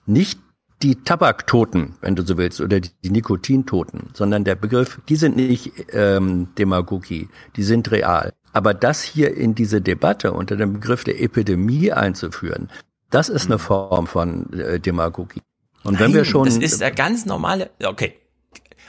nicht 0.06 0.40
die 0.82 0.96
Tabaktoten, 0.96 1.94
wenn 2.00 2.16
du 2.16 2.24
so 2.24 2.36
willst, 2.36 2.60
oder 2.60 2.80
die, 2.80 2.90
die 3.04 3.10
Nikotintoten, 3.10 4.10
sondern 4.14 4.42
der 4.44 4.56
Begriff, 4.56 5.00
die 5.08 5.16
sind 5.16 5.36
nicht 5.36 5.72
ähm, 5.92 6.48
Demagogie, 6.58 7.28
die 7.54 7.62
sind 7.62 7.90
real. 7.92 8.32
Aber 8.52 8.74
das 8.74 9.02
hier 9.02 9.36
in 9.36 9.54
diese 9.54 9.80
Debatte 9.80 10.32
unter 10.32 10.56
dem 10.56 10.74
Begriff 10.74 11.04
der 11.04 11.20
Epidemie 11.22 11.92
einzuführen, 11.92 12.68
das 13.10 13.28
ist 13.28 13.46
eine 13.46 13.58
Form 13.58 14.06
von 14.06 14.52
äh, 14.54 14.80
Demagogie. 14.80 15.42
Und 15.84 15.98
wenn 15.98 16.06
Nein, 16.06 16.14
wir 16.14 16.24
schon 16.24 16.44
Das 16.44 16.56
ist 16.56 16.80
der 16.80 16.90
ganz 16.90 17.26
normale. 17.26 17.70
Okay. 17.82 18.14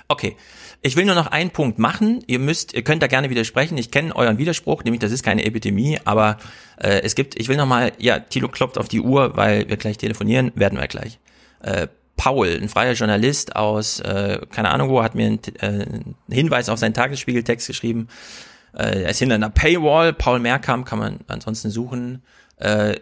Okay. 0.08 0.36
Ich 0.86 0.98
will 0.98 1.06
nur 1.06 1.16
noch 1.16 1.28
einen 1.28 1.50
Punkt 1.50 1.80
machen. 1.80 2.24
Ihr 2.28 2.40
müsst, 2.40 2.74
ihr 2.74 2.84
könnt 2.84 3.02
da 3.02 3.08
gerne 3.08 3.30
widersprechen. 3.30 3.78
Ich 3.78 3.90
kenne 3.90 4.14
euren 4.16 4.38
Widerspruch, 4.38 4.84
nämlich 4.84 5.00
das 5.00 5.14
ist 5.14 5.24
keine 5.24 5.46
Epidemie, 5.46 5.98
aber 6.04 6.38
äh, 6.78 7.02
es 7.04 7.16
gibt, 7.16 7.40
ich 7.40 7.48
will 7.48 7.56
noch 7.56 7.66
mal, 7.66 7.94
ja, 8.00 8.20
Tilo 8.20 8.50
klopft 8.50 8.78
auf 8.78 8.90
die 8.90 9.00
Uhr, 9.00 9.38
weil 9.38 9.70
wir 9.70 9.78
gleich 9.78 9.98
telefonieren, 9.98 10.52
werden 10.56 10.78
wir 10.78 10.88
gleich. 10.90 11.20
Äh, 11.62 11.88
Paul, 12.18 12.60
ein 12.62 12.68
freier 12.68 12.94
Journalist 12.94 13.56
aus, 13.56 14.02
äh, 14.02 14.42
keine 14.52 14.72
Ahnung 14.72 14.90
wo, 14.90 15.02
hat 15.02 15.16
mir 15.16 15.26
einen, 15.28 15.40
äh, 15.60 15.66
einen 15.66 16.16
Hinweis 16.30 16.68
auf 16.68 16.80
seinen 16.80 16.94
Tagesspiegeltext 16.94 17.66
geschrieben. 17.66 18.10
Äh, 18.74 19.04
er 19.04 19.10
ist 19.10 19.20
hinter 19.20 19.36
einer 19.36 19.50
Paywall. 19.50 20.12
Paul 20.14 20.40
Mehrkamp 20.40 20.86
kann 20.86 21.00
man 21.00 21.20
ansonsten 21.28 21.70
suchen. 21.70 22.24
Äh, 22.58 22.96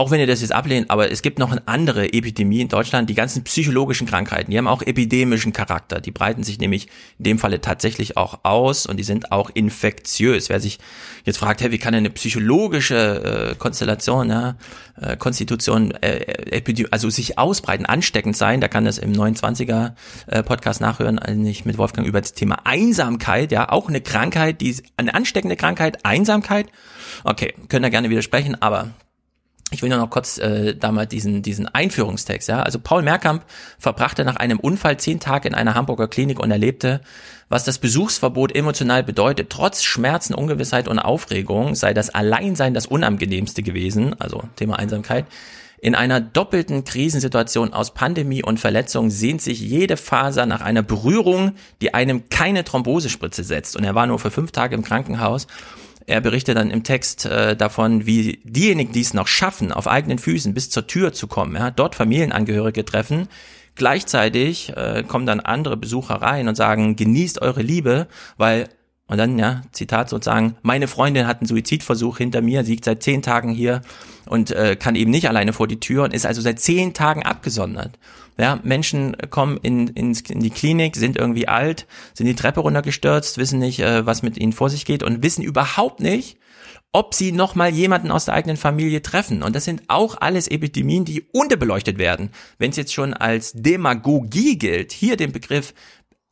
auch 0.00 0.10
wenn 0.10 0.18
ihr 0.18 0.26
das 0.26 0.40
jetzt 0.40 0.52
ablehnt, 0.52 0.88
aber 0.88 1.10
es 1.10 1.20
gibt 1.20 1.38
noch 1.38 1.50
eine 1.52 1.60
andere 1.68 2.14
Epidemie 2.14 2.62
in 2.62 2.68
Deutschland, 2.68 3.10
die 3.10 3.14
ganzen 3.14 3.44
psychologischen 3.44 4.06
Krankheiten, 4.06 4.50
die 4.50 4.56
haben 4.56 4.66
auch 4.66 4.80
epidemischen 4.80 5.52
Charakter. 5.52 6.00
Die 6.00 6.10
breiten 6.10 6.42
sich 6.42 6.58
nämlich 6.58 6.86
in 7.18 7.24
dem 7.24 7.38
Falle 7.38 7.60
tatsächlich 7.60 8.16
auch 8.16 8.40
aus 8.42 8.86
und 8.86 8.96
die 8.96 9.02
sind 9.02 9.30
auch 9.30 9.50
infektiös. 9.52 10.48
Wer 10.48 10.58
sich 10.58 10.78
jetzt 11.26 11.36
fragt, 11.36 11.60
hey, 11.60 11.70
wie 11.70 11.76
kann 11.76 11.94
eine 11.94 12.08
psychologische 12.08 13.50
äh, 13.50 13.54
Konstellation, 13.56 14.30
ja, 14.30 14.56
äh, 14.98 15.18
Konstitution, 15.18 15.90
äh, 15.90 16.20
Epidem 16.50 16.86
also 16.90 17.10
sich 17.10 17.38
ausbreiten, 17.38 17.84
ansteckend 17.84 18.38
sein, 18.38 18.62
da 18.62 18.68
kann 18.68 18.86
das 18.86 18.96
im 18.96 19.12
29er 19.12 19.92
äh, 20.28 20.42
Podcast 20.42 20.80
nachhören, 20.80 21.20
nicht 21.42 21.66
mit 21.66 21.76
Wolfgang 21.76 22.08
über 22.08 22.22
das 22.22 22.32
Thema 22.32 22.60
Einsamkeit, 22.64 23.52
ja, 23.52 23.68
auch 23.68 23.90
eine 23.90 24.00
Krankheit, 24.00 24.62
die 24.62 24.74
eine 24.96 25.12
ansteckende 25.12 25.56
Krankheit, 25.56 26.06
Einsamkeit. 26.06 26.68
Okay, 27.24 27.52
können 27.68 27.82
da 27.82 27.90
gerne 27.90 28.08
widersprechen, 28.08 28.56
aber 28.62 28.94
ich 29.70 29.82
will 29.82 29.88
nur 29.88 29.98
noch 29.98 30.10
kurz 30.10 30.38
äh, 30.38 30.74
da 30.74 30.90
mal 30.90 31.06
diesen, 31.06 31.42
diesen 31.42 31.68
Einführungstext, 31.68 32.48
ja. 32.48 32.62
Also 32.62 32.78
Paul 32.78 33.02
Merkamp 33.02 33.44
verbrachte 33.78 34.24
nach 34.24 34.36
einem 34.36 34.58
Unfall 34.58 34.96
zehn 34.98 35.20
Tage 35.20 35.48
in 35.48 35.54
einer 35.54 35.74
Hamburger 35.74 36.08
Klinik 36.08 36.40
und 36.40 36.50
erlebte, 36.50 37.00
was 37.48 37.64
das 37.64 37.78
Besuchsverbot 37.78 38.54
emotional 38.54 39.02
bedeutet. 39.02 39.50
Trotz 39.50 39.82
Schmerzen, 39.82 40.34
Ungewissheit 40.34 40.88
und 40.88 40.98
Aufregung 40.98 41.74
sei 41.74 41.94
das 41.94 42.10
Alleinsein 42.10 42.74
das 42.74 42.86
Unangenehmste 42.86 43.62
gewesen, 43.62 44.18
also 44.18 44.44
Thema 44.56 44.78
Einsamkeit. 44.78 45.26
In 45.82 45.94
einer 45.94 46.20
doppelten 46.20 46.84
Krisensituation 46.84 47.72
aus 47.72 47.94
Pandemie 47.94 48.42
und 48.42 48.60
Verletzung 48.60 49.08
sehnt 49.08 49.40
sich 49.40 49.60
jede 49.60 49.96
Faser 49.96 50.44
nach 50.44 50.60
einer 50.60 50.82
Berührung, 50.82 51.52
die 51.80 51.94
einem 51.94 52.28
keine 52.28 52.64
Thrombosespritze 52.64 53.44
setzt. 53.44 53.76
Und 53.76 53.84
er 53.84 53.94
war 53.94 54.06
nur 54.06 54.18
für 54.18 54.30
fünf 54.30 54.52
Tage 54.52 54.74
im 54.74 54.84
Krankenhaus. 54.84 55.46
Er 56.06 56.20
berichtet 56.20 56.56
dann 56.56 56.70
im 56.70 56.82
Text 56.82 57.26
äh, 57.26 57.56
davon, 57.56 58.06
wie 58.06 58.40
diejenigen, 58.44 58.92
die 58.92 59.00
es 59.00 59.14
noch 59.14 59.26
schaffen, 59.26 59.72
auf 59.72 59.86
eigenen 59.86 60.18
Füßen 60.18 60.54
bis 60.54 60.70
zur 60.70 60.86
Tür 60.86 61.12
zu 61.12 61.26
kommen, 61.26 61.54
ja, 61.56 61.70
dort 61.70 61.94
Familienangehörige 61.94 62.84
treffen. 62.84 63.28
Gleichzeitig 63.76 64.72
äh, 64.76 65.04
kommen 65.06 65.26
dann 65.26 65.40
andere 65.40 65.76
Besucher 65.76 66.16
rein 66.16 66.48
und 66.48 66.56
sagen, 66.56 66.96
genießt 66.96 67.40
eure 67.40 67.62
Liebe, 67.62 68.08
weil 68.36 68.68
und 69.10 69.18
dann, 69.18 69.40
ja, 69.40 69.62
Zitat 69.72 70.08
sozusagen, 70.08 70.54
meine 70.62 70.86
Freundin 70.86 71.26
hat 71.26 71.40
einen 71.40 71.48
Suizidversuch 71.48 72.18
hinter 72.18 72.42
mir, 72.42 72.62
liegt 72.62 72.84
seit 72.84 73.02
zehn 73.02 73.22
Tagen 73.22 73.50
hier 73.50 73.82
und 74.26 74.52
äh, 74.52 74.76
kann 74.76 74.94
eben 74.94 75.10
nicht 75.10 75.28
alleine 75.28 75.52
vor 75.52 75.66
die 75.66 75.80
Tür 75.80 76.04
und 76.04 76.14
ist 76.14 76.26
also 76.26 76.40
seit 76.40 76.60
zehn 76.60 76.94
Tagen 76.94 77.24
abgesondert. 77.24 77.98
Ja, 78.38 78.60
Menschen 78.62 79.16
kommen 79.28 79.58
in, 79.62 79.88
in, 79.88 80.16
in 80.28 80.38
die 80.38 80.50
Klinik, 80.50 80.94
sind 80.94 81.16
irgendwie 81.16 81.48
alt, 81.48 81.88
sind 82.14 82.26
die 82.26 82.36
Treppe 82.36 82.60
runtergestürzt, 82.60 83.36
wissen 83.36 83.58
nicht, 83.58 83.80
äh, 83.80 84.06
was 84.06 84.22
mit 84.22 84.38
ihnen 84.38 84.52
vor 84.52 84.70
sich 84.70 84.84
geht 84.84 85.02
und 85.02 85.24
wissen 85.24 85.42
überhaupt 85.42 85.98
nicht, 85.98 86.38
ob 86.92 87.12
sie 87.12 87.32
noch 87.32 87.56
mal 87.56 87.70
jemanden 87.70 88.12
aus 88.12 88.26
der 88.26 88.34
eigenen 88.34 88.56
Familie 88.56 89.02
treffen. 89.02 89.42
Und 89.42 89.56
das 89.56 89.64
sind 89.64 89.82
auch 89.88 90.20
alles 90.20 90.46
Epidemien, 90.46 91.04
die 91.04 91.22
unterbeleuchtet 91.32 91.98
werden. 91.98 92.30
Wenn 92.58 92.70
es 92.70 92.76
jetzt 92.76 92.94
schon 92.94 93.12
als 93.12 93.52
Demagogie 93.54 94.56
gilt, 94.56 94.92
hier 94.92 95.16
den 95.16 95.32
Begriff 95.32 95.74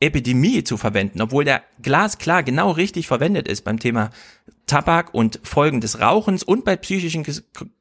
Epidemie 0.00 0.62
zu 0.62 0.76
verwenden, 0.76 1.20
obwohl 1.20 1.44
der 1.44 1.62
glasklar 1.82 2.42
genau 2.42 2.70
richtig 2.70 3.08
verwendet 3.08 3.48
ist 3.48 3.62
beim 3.62 3.80
Thema 3.80 4.10
Tabak 4.66 5.12
und 5.12 5.40
Folgen 5.42 5.80
des 5.80 6.00
Rauchens 6.00 6.44
und 6.44 6.64
bei 6.64 6.76
psychischen 6.76 7.24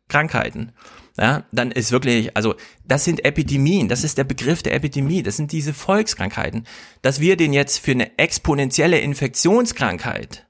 Krankheiten. 0.07 0.71
Ja, 1.19 1.45
dann 1.51 1.71
ist 1.71 1.91
wirklich, 1.91 2.35
also 2.37 2.55
das 2.85 3.03
sind 3.03 3.25
Epidemien, 3.25 3.87
das 3.87 4.03
ist 4.03 4.17
der 4.17 4.23
Begriff 4.23 4.63
der 4.63 4.73
Epidemie, 4.73 5.23
das 5.23 5.37
sind 5.37 5.51
diese 5.51 5.73
Volkskrankheiten. 5.73 6.65
Dass 7.01 7.19
wir 7.19 7.37
den 7.37 7.53
jetzt 7.53 7.79
für 7.79 7.91
eine 7.91 8.17
exponentielle 8.17 8.99
Infektionskrankheit 8.99 10.46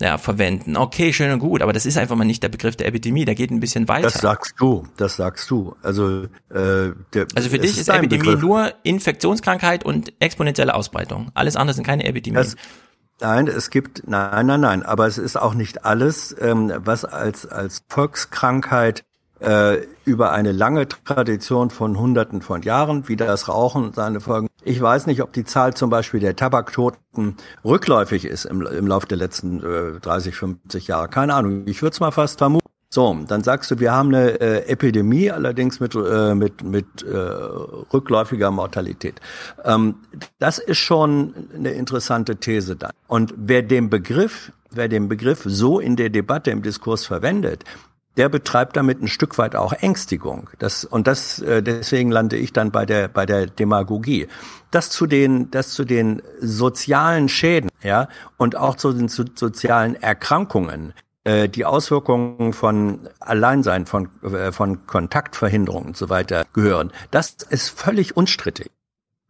ja, 0.00 0.16
verwenden, 0.16 0.76
okay, 0.76 1.12
schön 1.12 1.32
und 1.32 1.40
gut, 1.40 1.60
aber 1.60 1.72
das 1.72 1.84
ist 1.84 1.98
einfach 1.98 2.14
mal 2.14 2.24
nicht 2.24 2.42
der 2.42 2.48
Begriff 2.48 2.76
der 2.76 2.86
Epidemie, 2.86 3.24
der 3.24 3.34
geht 3.34 3.50
ein 3.50 3.58
bisschen 3.58 3.88
weiter. 3.88 4.10
Das 4.10 4.20
sagst 4.20 4.54
du, 4.58 4.86
das 4.96 5.16
sagst 5.16 5.50
du. 5.50 5.74
Also, 5.82 6.24
äh, 6.50 6.92
der, 7.12 7.26
also 7.34 7.50
für 7.50 7.58
dich 7.58 7.76
ist, 7.76 7.88
dein 7.88 8.04
Epidemie 8.04 8.22
Begriff. 8.22 8.40
nur 8.40 8.72
Infektionskrankheit 8.84 9.84
und 9.84 10.12
exponentielle 10.20 10.74
Ausbreitung. 10.74 11.30
Alles 11.34 11.56
andere 11.56 11.74
sind 11.74 11.84
keine 11.84 12.04
Epidemien. 12.04 12.42
Das, 12.42 12.54
nein, 13.20 13.48
es 13.48 13.70
gibt, 13.70 14.04
nein, 14.06 14.46
nein, 14.46 14.60
nein, 14.60 14.82
aber 14.84 15.08
es 15.08 15.18
ist 15.18 15.36
auch 15.36 15.54
nicht 15.54 15.84
alles, 15.84 16.34
ähm, 16.40 16.72
was 16.76 17.04
als, 17.04 17.46
als 17.46 17.82
Volkskrankheit 17.88 19.04
äh, 19.40 19.78
über 20.04 20.32
eine 20.32 20.52
lange 20.52 20.88
Tradition 20.88 21.70
von 21.70 21.98
Hunderten 21.98 22.42
von 22.42 22.62
Jahren, 22.62 23.08
wie 23.08 23.16
das 23.16 23.48
Rauchen 23.48 23.84
und 23.84 23.94
seine 23.94 24.20
Folgen. 24.20 24.48
Ich 24.68 24.82
weiß 24.82 25.06
nicht, 25.06 25.22
ob 25.22 25.32
die 25.32 25.44
Zahl 25.44 25.72
zum 25.72 25.88
Beispiel 25.88 26.20
der 26.20 26.36
Tabaktoten 26.36 27.36
rückläufig 27.64 28.26
ist 28.26 28.44
im, 28.44 28.60
im 28.66 28.86
Laufe 28.86 29.06
der 29.06 29.16
letzten 29.16 29.60
äh, 29.64 29.98
30, 29.98 30.34
50 30.34 30.88
Jahre. 30.88 31.08
Keine 31.08 31.32
Ahnung. 31.32 31.62
Ich 31.64 31.80
würde 31.80 31.94
es 31.94 32.00
mal 32.00 32.10
fast 32.10 32.36
vermuten. 32.36 32.68
So, 32.90 33.18
dann 33.26 33.42
sagst 33.42 33.70
du, 33.70 33.80
wir 33.80 33.92
haben 33.92 34.14
eine 34.14 34.40
äh, 34.40 34.66
Epidemie, 34.66 35.30
allerdings 35.30 35.80
mit, 35.80 35.94
äh, 35.94 36.34
mit, 36.34 36.62
mit 36.62 37.02
äh, 37.02 37.16
rückläufiger 37.16 38.50
Mortalität. 38.50 39.22
Ähm, 39.64 39.94
das 40.38 40.58
ist 40.58 40.78
schon 40.78 41.32
eine 41.54 41.70
interessante 41.70 42.36
These 42.36 42.76
dann. 42.76 42.92
Und 43.06 43.32
wer 43.38 43.62
den 43.62 43.88
Begriff, 43.88 44.52
wer 44.70 44.88
den 44.88 45.08
Begriff 45.08 45.44
so 45.46 45.80
in 45.80 45.96
der 45.96 46.10
Debatte, 46.10 46.50
im 46.50 46.60
Diskurs 46.60 47.06
verwendet, 47.06 47.64
der 48.18 48.28
betreibt 48.28 48.76
damit 48.76 49.00
ein 49.00 49.08
Stück 49.08 49.38
weit 49.38 49.54
auch 49.54 49.72
Ängstigung. 49.72 50.50
Das, 50.58 50.84
und 50.84 51.06
das, 51.06 51.38
äh, 51.38 51.62
deswegen 51.62 52.10
lande 52.10 52.36
ich 52.36 52.52
dann 52.52 52.72
bei 52.72 52.84
der, 52.84 53.08
bei 53.08 53.24
der 53.24 53.46
Demagogie. 53.46 54.26
Das 54.70 54.90
zu 54.90 55.06
den, 55.06 55.50
das 55.50 55.70
zu 55.70 55.84
den 55.84 56.20
sozialen 56.40 57.28
Schäden, 57.28 57.70
ja, 57.82 58.08
und 58.36 58.56
auch 58.56 58.76
zu 58.76 58.92
den 58.92 59.08
so, 59.08 59.24
sozialen 59.34 59.94
Erkrankungen, 59.94 60.92
äh, 61.22 61.48
die 61.48 61.64
Auswirkungen 61.64 62.52
von 62.52 63.08
Alleinsein, 63.20 63.86
von, 63.86 64.08
äh, 64.22 64.50
von 64.50 64.86
Kontaktverhinderung 64.86 65.86
und 65.86 65.96
so 65.96 66.08
weiter 66.08 66.44
gehören. 66.52 66.92
Das 67.12 67.36
ist 67.48 67.68
völlig 67.68 68.16
unstrittig. 68.16 68.70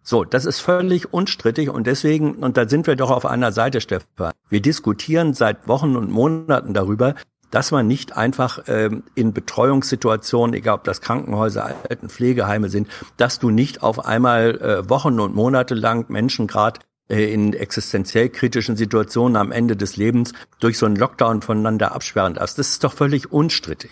So, 0.03 0.24
das 0.24 0.47
ist 0.47 0.61
völlig 0.61 1.12
unstrittig 1.12 1.68
und 1.68 1.86
deswegen, 1.86 2.36
und 2.36 2.57
da 2.57 2.66
sind 2.66 2.86
wir 2.86 2.97
doch 2.97 3.11
auf 3.11 3.26
einer 3.26 3.53
Seite, 3.53 3.82
Stefan. 3.82 4.32
Wir 4.49 4.62
diskutieren 4.62 5.34
seit 5.34 5.68
Wochen 5.68 5.97
und 5.97 6.11
Monaten 6.11 6.72
darüber, 6.72 7.14
dass 7.51 7.70
man 7.70 7.86
nicht 7.86 8.16
einfach 8.16 8.61
ähm, 8.66 9.03
in 9.14 9.32
Betreuungssituationen, 9.32 10.55
egal 10.55 10.76
ob 10.76 10.84
das 10.84 11.01
Krankenhäuser, 11.01 11.66
Altenpflegeheime 11.88 12.68
sind, 12.68 12.88
dass 13.16 13.38
du 13.38 13.51
nicht 13.51 13.82
auf 13.82 14.05
einmal 14.05 14.61
äh, 14.61 14.88
Wochen 14.90 15.20
und 15.20 15.34
Monate 15.34 15.74
lang 15.74 16.07
Menschen 16.09 16.46
gerade 16.46 16.80
äh, 17.09 17.32
in 17.32 17.55
existenziell 17.55 18.28
kritischen 18.28 18.76
Situationen 18.76 19.36
am 19.36 19.53
Ende 19.53 19.76
des 19.76 19.96
Lebens 19.96 20.32
durch 20.61 20.78
so 20.78 20.86
einen 20.86 20.96
Lockdown 20.96 21.42
voneinander 21.42 21.92
absperren 21.92 22.34
darfst. 22.34 22.59
Das 22.59 22.68
ist 22.68 22.84
doch 22.84 22.92
völlig 22.92 23.32
unstrittig. 23.32 23.90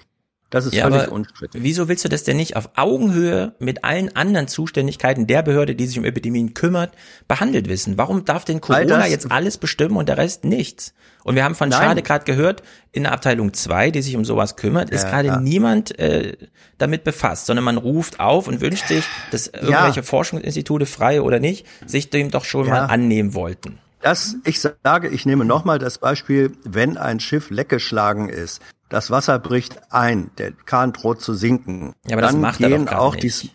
Das 0.50 0.64
ist 0.64 0.74
Ja, 0.74 0.88
völlig 0.88 1.08
unstrittig. 1.08 1.60
Wieso 1.62 1.88
willst 1.88 2.04
du 2.04 2.08
das 2.08 2.22
denn 2.22 2.36
nicht 2.36 2.56
auf 2.56 2.70
Augenhöhe 2.76 3.54
mit 3.58 3.84
allen 3.84 4.14
anderen 4.14 4.46
Zuständigkeiten 4.46 5.26
der 5.26 5.42
Behörde, 5.42 5.74
die 5.74 5.86
sich 5.86 5.98
um 5.98 6.04
Epidemien 6.04 6.54
kümmert, 6.54 6.92
behandelt 7.26 7.68
wissen? 7.68 7.98
Warum 7.98 8.24
darf 8.24 8.44
denn 8.44 8.60
Corona 8.60 9.06
jetzt 9.08 9.30
alles 9.32 9.58
bestimmen 9.58 9.96
und 9.96 10.08
der 10.08 10.18
Rest 10.18 10.44
nichts? 10.44 10.94
Und 11.24 11.34
wir 11.34 11.42
haben 11.42 11.56
von 11.56 11.70
Nein. 11.70 11.80
Schade 11.82 12.02
gerade 12.02 12.24
gehört, 12.24 12.62
in 12.92 13.02
der 13.02 13.12
Abteilung 13.12 13.52
2, 13.52 13.90
die 13.90 14.02
sich 14.02 14.14
um 14.16 14.24
sowas 14.24 14.54
kümmert, 14.54 14.90
ist 14.90 15.02
Ja, 15.02 15.10
gerade 15.10 15.28
ja. 15.28 15.40
niemand 15.40 15.98
äh, 15.98 16.36
damit 16.78 17.02
befasst, 17.02 17.46
sondern 17.46 17.64
man 17.64 17.78
ruft 17.78 18.20
auf 18.20 18.46
und 18.46 18.60
wünscht 18.60 18.86
sich, 18.86 19.04
dass 19.32 19.48
irgendwelche 19.48 20.04
Forschungsinstitute, 20.04 20.86
frei 20.86 21.22
oder 21.22 21.40
nicht, 21.40 21.66
sich 21.84 22.10
dem 22.10 22.30
doch 22.30 22.44
schon 22.44 22.68
mal 22.68 22.82
annehmen 22.86 23.34
wollten. 23.34 23.80
Das, 24.00 24.36
ich 24.44 24.60
sage, 24.60 25.08
ich 25.08 25.26
nehme 25.26 25.44
nochmal 25.44 25.80
das 25.80 25.98
Beispiel, 25.98 26.52
wenn 26.62 26.96
ein 26.96 27.18
Schiff 27.18 27.50
leckgeschlagen 27.50 28.28
ist, 28.28 28.62
das 28.88 29.10
Wasser 29.10 29.38
bricht 29.38 29.80
ein, 29.92 30.30
der 30.38 30.52
Kahn 30.52 30.92
droht 30.92 31.20
zu 31.20 31.34
sinken. 31.34 31.94
Ja, 32.06 32.12
aber 32.14 32.22
das 32.22 32.32
dann 32.32 32.40
macht 32.40 32.60
er 32.60 32.70
doch 32.70 32.76
gehen 32.76 32.88
auch 32.88 33.14
nicht. 33.16 33.42
die, 33.44 33.50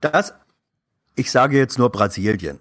das, 0.00 0.34
ich 1.14 1.30
sage 1.30 1.56
jetzt 1.58 1.78
nur 1.78 1.90
Brasilien. 1.90 2.60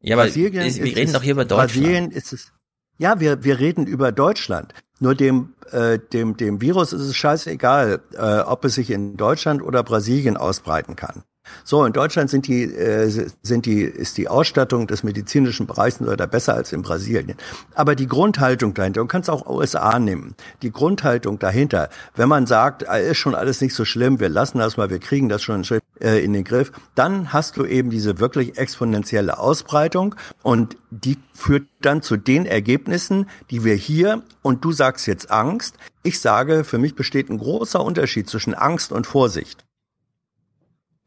Ja, 0.00 0.16
aber 0.16 0.24
Brasilien 0.24 0.64
ist- 0.66 0.78
wir 0.78 0.86
ist 0.86 0.96
reden 0.96 1.06
es- 1.08 1.12
doch 1.14 1.22
hier 1.22 1.32
über 1.32 1.44
Deutschland. 1.44 1.72
Brasilien 1.72 2.10
ist 2.10 2.32
es. 2.32 2.52
Ja, 2.98 3.18
wir, 3.18 3.42
wir 3.42 3.58
reden 3.58 3.86
über 3.86 4.12
Deutschland. 4.12 4.72
Nur 5.00 5.14
dem, 5.16 5.54
äh, 5.72 5.98
dem, 5.98 6.36
dem 6.36 6.60
Virus 6.60 6.92
ist 6.92 7.00
es 7.02 7.16
scheißegal, 7.16 8.00
äh, 8.12 8.40
ob 8.40 8.64
es 8.64 8.74
sich 8.76 8.90
in 8.90 9.16
Deutschland 9.16 9.62
oder 9.62 9.82
Brasilien 9.82 10.36
ausbreiten 10.36 10.94
kann. 10.94 11.24
So, 11.62 11.84
in 11.84 11.92
Deutschland 11.92 12.30
sind 12.30 12.46
die, 12.46 12.64
äh, 12.64 13.28
sind 13.42 13.66
die, 13.66 13.82
ist 13.82 14.18
die 14.18 14.28
Ausstattung 14.28 14.86
des 14.86 15.02
medizinischen 15.02 15.66
Bereichs 15.66 16.00
oder 16.00 16.26
besser 16.26 16.54
als 16.54 16.72
in 16.72 16.82
Brasilien. 16.82 17.36
Aber 17.74 17.94
die 17.94 18.06
Grundhaltung 18.06 18.74
dahinter, 18.74 19.02
und 19.02 19.08
kannst 19.08 19.30
auch 19.30 19.46
USA 19.46 19.98
nehmen, 19.98 20.34
die 20.62 20.70
Grundhaltung 20.70 21.38
dahinter, 21.38 21.88
wenn 22.16 22.28
man 22.28 22.46
sagt, 22.46 22.82
äh, 22.82 23.10
ist 23.10 23.18
schon 23.18 23.34
alles 23.34 23.60
nicht 23.60 23.74
so 23.74 23.84
schlimm, 23.84 24.20
wir 24.20 24.28
lassen 24.28 24.58
das 24.58 24.76
mal, 24.76 24.90
wir 24.90 24.98
kriegen 24.98 25.28
das 25.28 25.42
schon 25.42 25.64
äh, 26.00 26.24
in 26.24 26.32
den 26.32 26.44
Griff, 26.44 26.72
dann 26.94 27.32
hast 27.32 27.56
du 27.56 27.64
eben 27.64 27.90
diese 27.90 28.18
wirklich 28.18 28.58
exponentielle 28.58 29.38
Ausbreitung 29.38 30.14
und 30.42 30.76
die 30.90 31.18
führt 31.34 31.66
dann 31.80 32.02
zu 32.02 32.16
den 32.16 32.46
Ergebnissen, 32.46 33.28
die 33.50 33.64
wir 33.64 33.74
hier, 33.74 34.22
und 34.42 34.64
du 34.64 34.72
sagst 34.72 35.06
jetzt 35.06 35.30
Angst, 35.30 35.76
ich 36.02 36.20
sage, 36.20 36.64
für 36.64 36.78
mich 36.78 36.94
besteht 36.94 37.30
ein 37.30 37.38
großer 37.38 37.82
Unterschied 37.82 38.28
zwischen 38.28 38.54
Angst 38.54 38.92
und 38.92 39.06
Vorsicht. 39.06 39.64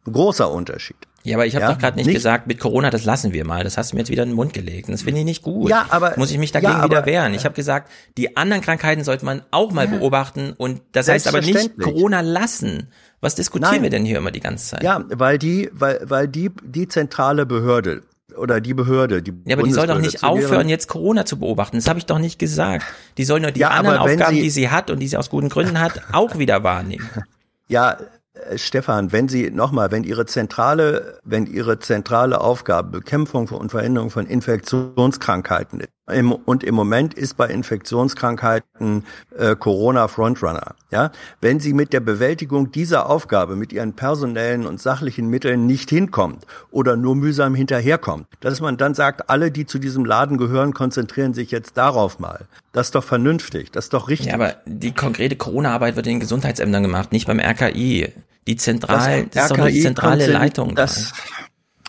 Ein 0.08 0.14
großer 0.14 0.50
Unterschied. 0.52 0.96
Ja, 1.24 1.36
aber 1.36 1.46
ich 1.46 1.56
habe 1.56 1.66
Ja, 1.66 1.72
doch 1.74 1.78
gerade 1.80 1.98
nicht, 1.98 2.06
nicht- 2.06 2.16
gesagt, 2.16 2.48
mit 2.48 2.58
Corona, 2.60 2.90
das 2.90 3.04
lassen 3.04 3.34
wir 3.34 3.44
mal. 3.46 3.64
Das 3.66 3.78
hast 3.78 3.92
du 3.92 3.98
mir 3.98 4.02
jetzt 4.02 4.10
wieder 4.10 4.24
in 4.24 4.30
den 4.30 4.36
Mund 4.36 4.54
gelegt. 4.54 4.88
Und 4.88 4.94
das 4.94 5.02
finde 5.02 5.20
ich 5.20 5.26
nicht 5.26 5.44
gut. 5.44 5.70
Ja, 5.70 5.86
aber- 5.90 6.14
Muss 6.16 6.32
ich 6.32 6.38
mich 6.38 6.54
dagegen 6.54 6.72
ja, 6.72 6.78
aber- 6.80 6.90
wieder 6.90 7.06
wehren. 7.06 7.34
Ich 7.34 7.44
habe 7.44 7.54
gesagt, 7.54 7.92
die 8.18 8.38
anderen 8.38 8.62
Krankheiten 8.62 9.04
sollte 9.04 9.26
man 9.26 9.42
auch 9.52 9.72
mal 9.74 9.86
Ja. 9.92 9.98
beobachten. 9.98 10.54
Und 10.58 10.82
das 10.94 11.10
heißt 11.10 11.28
aber 11.28 11.42
nicht. 11.42 11.78
Corona 11.80 12.22
lassen. 12.22 12.88
Was 13.20 13.36
diskutieren 13.36 13.74
Nein. 13.74 13.84
wir 13.84 13.90
denn 13.90 14.06
hier 14.06 14.18
immer 14.20 14.32
die 14.32 14.40
ganze 14.40 14.68
Zeit? 14.70 14.84
Ja, 14.84 15.04
weil 15.10 15.38
die, 15.38 15.70
weil, 15.74 16.00
weil 16.04 16.30
die, 16.30 16.50
die 16.64 16.88
zentrale 16.88 17.46
Behörde 17.46 18.04
oder 18.38 18.62
die 18.62 18.74
Behörde, 18.76 19.22
die 19.22 19.34
Ja, 19.46 19.58
aber 19.58 19.64
die 19.64 19.74
soll 19.74 19.88
doch 19.88 20.00
nicht 20.00 20.24
aufhören, 20.24 20.70
jetzt 20.70 20.88
Corona 20.88 21.26
zu 21.26 21.40
beobachten. 21.40 21.76
Das 21.76 21.90
habe 21.90 22.00
ich 22.00 22.06
doch 22.06 22.20
nicht 22.20 22.40
gesagt. 22.40 22.86
Die 23.18 23.26
soll 23.26 23.42
nur 23.42 23.52
die 23.52 23.66
anderen 23.66 23.98
Aufgaben, 23.98 24.36
sie- 24.36 24.44
die 24.44 24.50
sie 24.52 24.70
hat 24.70 24.90
und 24.92 25.00
die 25.00 25.08
sie 25.10 25.18
aus 25.18 25.30
guten 25.30 25.50
Gründen 25.50 25.80
hat, 25.82 26.00
auch 26.14 26.38
wieder 26.38 26.64
wahrnehmen. 26.64 27.10
Ja, 27.68 27.98
Stefan, 28.56 29.12
wenn 29.12 29.28
Sie 29.28 29.50
nochmal, 29.52 29.92
wenn 29.92 30.04
Ihre 30.04 30.26
zentrale, 30.26 31.20
wenn 31.24 31.46
Ihre 31.46 31.80
zentrale 31.80 32.42
Aufgabe 32.42 32.90
Bekämpfung 32.90 33.50
und 33.50 33.72
Verhinderung 33.72 34.10
von 34.10 34.26
Infektionskrankheiten 34.26 35.82
ist, 35.82 35.90
im, 36.12 36.32
und 36.32 36.64
im 36.64 36.74
Moment 36.74 37.14
ist 37.14 37.36
bei 37.36 37.48
Infektionskrankheiten 37.48 39.04
äh, 39.38 39.56
Corona 39.56 40.08
Frontrunner, 40.08 40.76
ja, 40.90 41.12
wenn 41.42 41.60
Sie 41.60 41.74
mit 41.74 41.92
der 41.92 42.00
Bewältigung 42.00 42.72
dieser 42.72 43.10
Aufgabe 43.10 43.56
mit 43.56 43.74
Ihren 43.74 43.94
personellen 43.94 44.66
und 44.66 44.80
sachlichen 44.80 45.30
Mitteln 45.30 45.66
nicht 45.66 45.90
hinkommt 45.90 46.46
oder 46.72 46.96
nur 46.96 47.16
mühsam 47.16 47.56
hinterherkommt, 47.56 48.28
dass 48.40 48.62
man 48.62 48.78
dann 48.78 48.94
sagt, 48.94 49.30
alle, 49.30 49.52
die 49.52 49.66
zu 49.66 49.80
diesem 49.80 50.06
Laden 50.06 50.38
gehören, 50.38 50.74
konzentrieren 50.74 51.34
sich 51.34 51.52
jetzt 51.52 51.76
darauf 51.76 52.20
mal. 52.20 52.48
Das 52.72 52.88
ist 52.88 52.96
doch 52.96 53.04
vernünftig, 53.04 53.72
das 53.72 53.86
ist 53.86 53.94
doch 53.94 54.08
richtig. 54.08 54.30
Ja, 54.30 54.36
aber 54.36 54.56
die 54.66 54.94
konkrete 54.94 55.36
Corona-Arbeit 55.36 55.98
wird 55.98 56.08
in 56.08 56.14
den 56.14 56.20
Gesundheitsämtern 56.22 56.84
gemacht, 56.84 57.12
nicht 57.12 57.28
beim 57.28 57.40
RKI. 57.40 58.14
Die 58.48 58.56
zentral, 58.56 59.28
das, 59.28 59.56
nur 59.56 59.68
die 59.68 59.82
zentrale 59.82 60.26
Leitung. 60.28 60.76
da. 60.76 60.84
Das, 60.84 61.14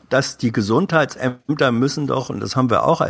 dass 0.09 0.39
die 0.39 0.53
Gesundheitsämter 0.53 1.73
müssen 1.73 2.07
doch, 2.07 2.31
und 2.31 2.41
das 2.41 2.57
haben 2.57 2.71
wir 2.71 2.85
auch 2.85 3.07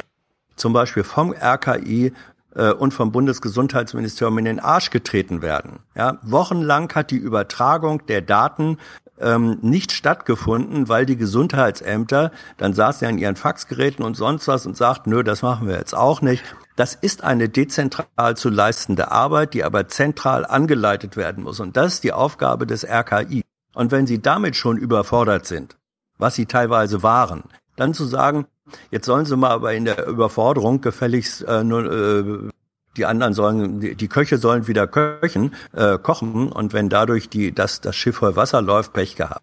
zum 0.57 0.73
Beispiel 0.73 1.05
vom 1.05 1.33
RKI 1.33 2.13
äh, 2.55 2.73
und 2.73 2.93
vom 2.93 3.13
Bundesgesundheitsministerium 3.13 4.39
in 4.39 4.45
den 4.45 4.61
Arsch 4.61 4.91
getreten 4.91 5.43
werden. 5.43 5.79
Ja, 5.97 6.19
wochenlang 6.23 6.93
hat 6.95 7.11
die 7.11 7.17
Übertragung 7.17 8.05
der 8.07 8.21
Daten 8.21 8.79
ähm, 9.21 9.59
nicht 9.63 9.93
stattgefunden, 9.93 10.89
weil 10.89 11.07
die 11.07 11.17
Gesundheitsämter, 11.17 12.31
dann 12.57 12.75
saßen 12.75 13.05
ja 13.05 13.09
an 13.09 13.19
ihren 13.19 13.37
Faxgeräten 13.37 14.05
und 14.05 14.17
sonst 14.17 14.49
was 14.49 14.67
und 14.67 14.77
sagten, 14.77 15.11
nö, 15.11 15.23
das 15.23 15.43
machen 15.43 15.69
wir 15.69 15.77
jetzt 15.77 15.95
auch 15.95 16.21
nicht. 16.21 16.45
Das 16.79 16.95
ist 16.95 17.25
eine 17.25 17.49
dezentral 17.49 18.37
zu 18.37 18.51
leistende 18.51 19.11
Arbeit, 19.11 19.53
die 19.53 19.65
aber 19.65 19.89
zentral 19.89 20.47
angeleitet 20.47 21.17
werden 21.17 21.43
muss. 21.43 21.59
Und 21.59 21.77
das 21.77 21.95
ist 21.95 22.05
die 22.05 22.13
Aufgabe 22.13 22.69
des 22.69 22.85
RKI. 22.85 23.43
Und 23.75 23.91
wenn 23.91 24.07
Sie 24.07 24.23
damit 24.23 24.55
schon 24.55 24.77
überfordert 24.77 25.45
sind, 25.45 25.77
was 26.19 26.37
Sie 26.37 26.47
teilweise 26.47 27.03
waren, 27.03 27.43
dann 27.75 27.95
zu 27.95 28.05
sagen, 28.05 28.47
jetzt 28.93 29.07
sollen 29.07 29.27
Sie 29.27 29.37
mal 29.37 29.51
aber 29.51 29.75
in 29.75 29.87
der 29.87 30.07
Überforderung 30.07 30.81
gefälligst 30.81 31.43
äh, 31.49 31.65
nur, 31.65 31.93
äh, 31.93 32.49
die 32.97 33.07
anderen 33.07 33.35
sollen, 33.35 33.81
die, 33.81 33.97
die 33.97 34.09
Köche 34.09 34.39
sollen 34.39 34.69
wieder 34.69 34.87
köchen, 34.87 35.57
äh, 35.73 35.99
kochen 35.99 36.53
und 36.53 36.73
wenn 36.75 36.89
dadurch 36.89 37.29
die, 37.29 37.53
das, 37.53 37.81
das 37.81 37.97
Schiff 37.97 38.19
voll 38.19 38.37
Wasser 38.37 38.63
läuft, 38.63 38.93
Pech 38.93 39.17
gehabt. 39.17 39.43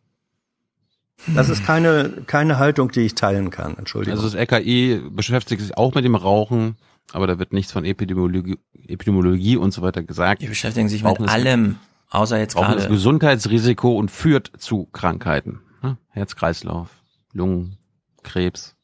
Das 1.36 1.50
ist 1.50 1.66
keine, 1.66 2.24
keine 2.28 2.60
Haltung, 2.60 2.92
die 2.92 3.02
ich 3.02 3.16
teilen 3.16 3.50
kann. 3.50 3.78
Entschuldigung. 3.78 4.18
Also 4.18 4.30
das 4.30 4.42
RKI 4.42 5.02
beschäftigt 5.10 5.62
sich 5.62 5.76
auch 5.76 5.94
mit 5.96 6.06
dem 6.06 6.16
Rauchen, 6.16 6.78
aber 7.12 7.28
da 7.28 7.40
wird 7.40 7.54
nichts 7.54 7.72
von 7.72 7.86
Epidemiologie, 7.86 8.58
Epidemiologie 8.88 9.58
und 9.58 9.72
so 9.72 9.82
weiter 9.82 10.04
gesagt. 10.04 10.42
Die 10.42 10.48
beschäftigen 10.48 10.90
sich 10.90 11.04
mit 11.04 11.20
allem, 11.22 11.78
außer 12.10 12.38
jetzt 12.38 12.56
gerade. 12.56 12.88
Gesundheitsrisiko 12.88 13.98
und 13.98 14.12
führt 14.12 14.52
zu 14.58 14.86
Krankheiten. 14.92 15.62
ne? 15.82 15.98
Herz-Kreislauf, 16.10 16.90
Lungen, 17.34 17.78
Krebs. 18.24 18.76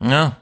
Ja. 0.00 0.36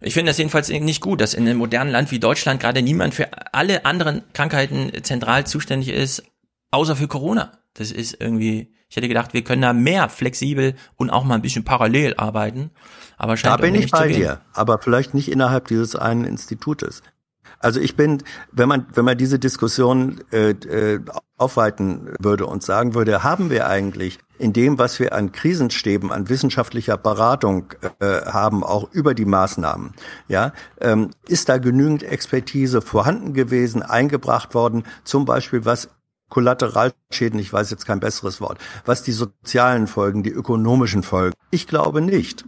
Ich 0.00 0.14
finde 0.14 0.30
das 0.30 0.38
jedenfalls 0.38 0.68
nicht 0.68 1.00
gut, 1.00 1.20
dass 1.20 1.34
in 1.34 1.46
einem 1.46 1.58
modernen 1.58 1.90
Land 1.90 2.10
wie 2.12 2.20
Deutschland 2.20 2.60
gerade 2.60 2.82
niemand 2.82 3.14
für 3.14 3.28
alle 3.52 3.84
anderen 3.84 4.22
Krankheiten 4.32 4.92
zentral 5.02 5.46
zuständig 5.46 5.88
ist, 5.88 6.22
außer 6.70 6.94
für 6.94 7.08
Corona. 7.08 7.58
Das 7.74 7.90
ist 7.90 8.20
irgendwie, 8.20 8.72
ich 8.88 8.96
hätte 8.96 9.08
gedacht, 9.08 9.34
wir 9.34 9.42
können 9.42 9.62
da 9.62 9.72
mehr 9.72 10.08
flexibel 10.08 10.74
und 10.96 11.10
auch 11.10 11.24
mal 11.24 11.34
ein 11.34 11.42
bisschen 11.42 11.64
parallel 11.64 12.14
arbeiten. 12.16 12.70
Aber 13.18 13.34
Da 13.34 13.56
bin 13.56 13.74
ich 13.74 13.90
bei 13.90 14.08
dir, 14.08 14.40
aber 14.54 14.78
vielleicht 14.78 15.12
nicht 15.12 15.30
innerhalb 15.30 15.68
dieses 15.68 15.96
einen 15.96 16.24
Institutes. 16.24 17.02
Also 17.60 17.80
ich 17.80 17.96
bin, 17.96 18.22
wenn 18.52 18.68
man 18.68 18.86
wenn 18.94 19.04
man 19.04 19.18
diese 19.18 19.38
Diskussion 19.38 20.20
äh, 20.30 20.50
äh, 20.50 21.00
aufweiten 21.36 22.14
würde 22.20 22.46
und 22.46 22.62
sagen 22.62 22.94
würde, 22.94 23.24
haben 23.24 23.50
wir 23.50 23.66
eigentlich 23.66 24.18
in 24.38 24.52
dem, 24.52 24.78
was 24.78 25.00
wir 25.00 25.12
an 25.12 25.32
Krisenstäben, 25.32 26.12
an 26.12 26.28
wissenschaftlicher 26.28 26.96
Beratung 26.96 27.74
äh, 27.98 28.22
haben, 28.26 28.62
auch 28.62 28.92
über 28.92 29.14
die 29.14 29.24
Maßnahmen, 29.24 29.92
ja, 30.28 30.52
ähm, 30.80 31.10
ist 31.26 31.48
da 31.48 31.58
genügend 31.58 32.04
Expertise 32.04 32.80
vorhanden 32.80 33.34
gewesen, 33.34 33.82
eingebracht 33.82 34.54
worden, 34.54 34.84
zum 35.02 35.24
Beispiel 35.24 35.64
was 35.64 35.88
Kollateralschäden, 36.28 37.40
ich 37.40 37.52
weiß 37.52 37.70
jetzt 37.70 37.86
kein 37.86 38.00
besseres 38.00 38.40
Wort, 38.40 38.58
was 38.84 39.02
die 39.02 39.12
sozialen 39.12 39.86
Folgen, 39.86 40.22
die 40.22 40.30
ökonomischen 40.30 41.02
Folgen. 41.02 41.34
Ich 41.50 41.66
glaube 41.66 42.02
nicht. 42.02 42.44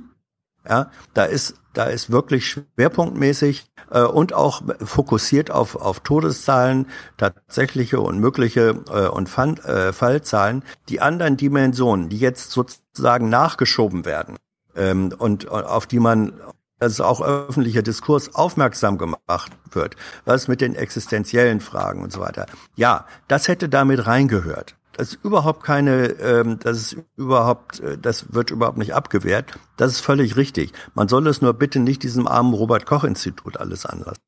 Ja, 0.69 0.91
da 1.15 1.25
ist, 1.25 1.55
da 1.73 1.85
ist 1.85 2.11
wirklich 2.11 2.47
schwerpunktmäßig 2.47 3.67
äh, 3.91 4.03
und 4.03 4.35
auch 4.35 4.63
fokussiert 4.85 5.51
auf, 5.51 5.77
auf 5.77 6.01
Todeszahlen, 6.01 6.87
tatsächliche 7.17 8.01
und 8.01 8.19
mögliche 8.19 8.83
äh, 8.93 9.09
und 9.09 9.29
Fan, 9.29 9.57
äh, 9.59 9.93
Fallzahlen. 9.93 10.63
Die 10.89 11.01
anderen 11.01 11.37
Dimensionen, 11.37 12.09
die 12.11 12.19
jetzt 12.19 12.51
sozusagen 12.51 13.31
nachgeschoben 13.31 14.05
werden 14.05 14.37
ähm, 14.77 15.15
und 15.17 15.45
äh, 15.45 15.49
auf 15.49 15.87
die 15.87 16.01
man 16.01 16.35
dass 16.81 17.01
auch 17.01 17.21
öffentlicher 17.21 17.83
Diskurs 17.83 18.35
aufmerksam 18.35 18.97
gemacht 18.97 19.53
wird, 19.71 19.97
was 20.25 20.49
mit 20.49 20.63
den 20.63 20.75
existenziellen 20.75 21.61
Fragen 21.61 22.03
und 22.03 22.11
so 22.11 22.21
weiter. 22.21 22.47
Ja, 22.75 23.07
das 23.29 23.49
hätte 23.49 23.69
damit 23.69 24.07
reingehört. 24.07 24.77
Ist 25.01 25.19
überhaupt 25.23 25.65
keine, 25.65 26.07
ähm, 26.21 26.59
das 26.63 26.77
ist 26.77 26.97
überhaupt, 27.17 27.81
äh, 27.81 27.97
das 27.99 28.33
wird 28.33 28.51
überhaupt 28.51 28.79
nicht 28.79 28.95
abgewehrt. 28.95 29.59
Das 29.77 29.93
ist 29.93 30.01
völlig 30.01 30.37
richtig. 30.37 30.73
Man 30.95 31.09
soll 31.09 31.27
es 31.27 31.41
nur 31.41 31.55
bitte 31.55 31.81
nicht 31.81 32.03
diesem 32.03 32.27
armen 32.27 32.55
Robert 32.55 32.87
Koch 32.87 33.05
Institut 33.05 33.57
alles 33.57 33.87
anlassen. 33.87 34.23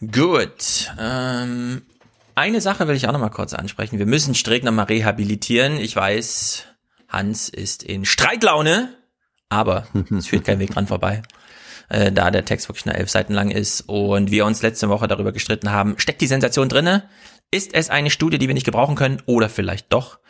Gut. 0.00 0.92
Ähm, 0.98 1.82
eine 2.34 2.60
Sache 2.60 2.88
will 2.88 2.96
ich 2.96 3.06
auch 3.06 3.12
noch 3.12 3.20
mal 3.20 3.28
kurz 3.28 3.52
ansprechen. 3.52 3.98
Wir 3.98 4.06
müssen 4.06 4.34
Streeck 4.34 4.64
noch 4.64 4.72
mal 4.72 4.84
rehabilitieren. 4.84 5.76
Ich 5.76 5.94
weiß, 5.94 6.64
Hans 7.08 7.48
ist 7.48 7.82
in 7.82 8.04
Streitlaune, 8.04 8.94
aber 9.48 9.86
es 10.16 10.28
führt 10.28 10.44
kein 10.44 10.58
Weg 10.58 10.70
dran 10.70 10.86
vorbei. 10.86 11.22
Äh, 11.88 12.12
da 12.12 12.30
der 12.30 12.44
Text 12.44 12.68
wirklich 12.68 12.86
nur 12.86 12.94
elf 12.94 13.10
Seiten 13.10 13.34
lang 13.34 13.50
ist 13.50 13.82
und 13.88 14.30
wir 14.30 14.46
uns 14.46 14.62
letzte 14.62 14.88
Woche 14.88 15.08
darüber 15.08 15.32
gestritten 15.32 15.70
haben, 15.70 15.98
steckt 15.98 16.20
die 16.20 16.28
Sensation 16.28 16.68
drinne? 16.68 17.02
Ist 17.50 17.74
es 17.74 17.90
eine 17.90 18.10
Studie, 18.10 18.38
die 18.38 18.46
wir 18.46 18.54
nicht 18.54 18.64
gebrauchen 18.64 18.94
können 18.94 19.22
oder 19.26 19.48
vielleicht 19.48 19.92
doch? 19.92 20.20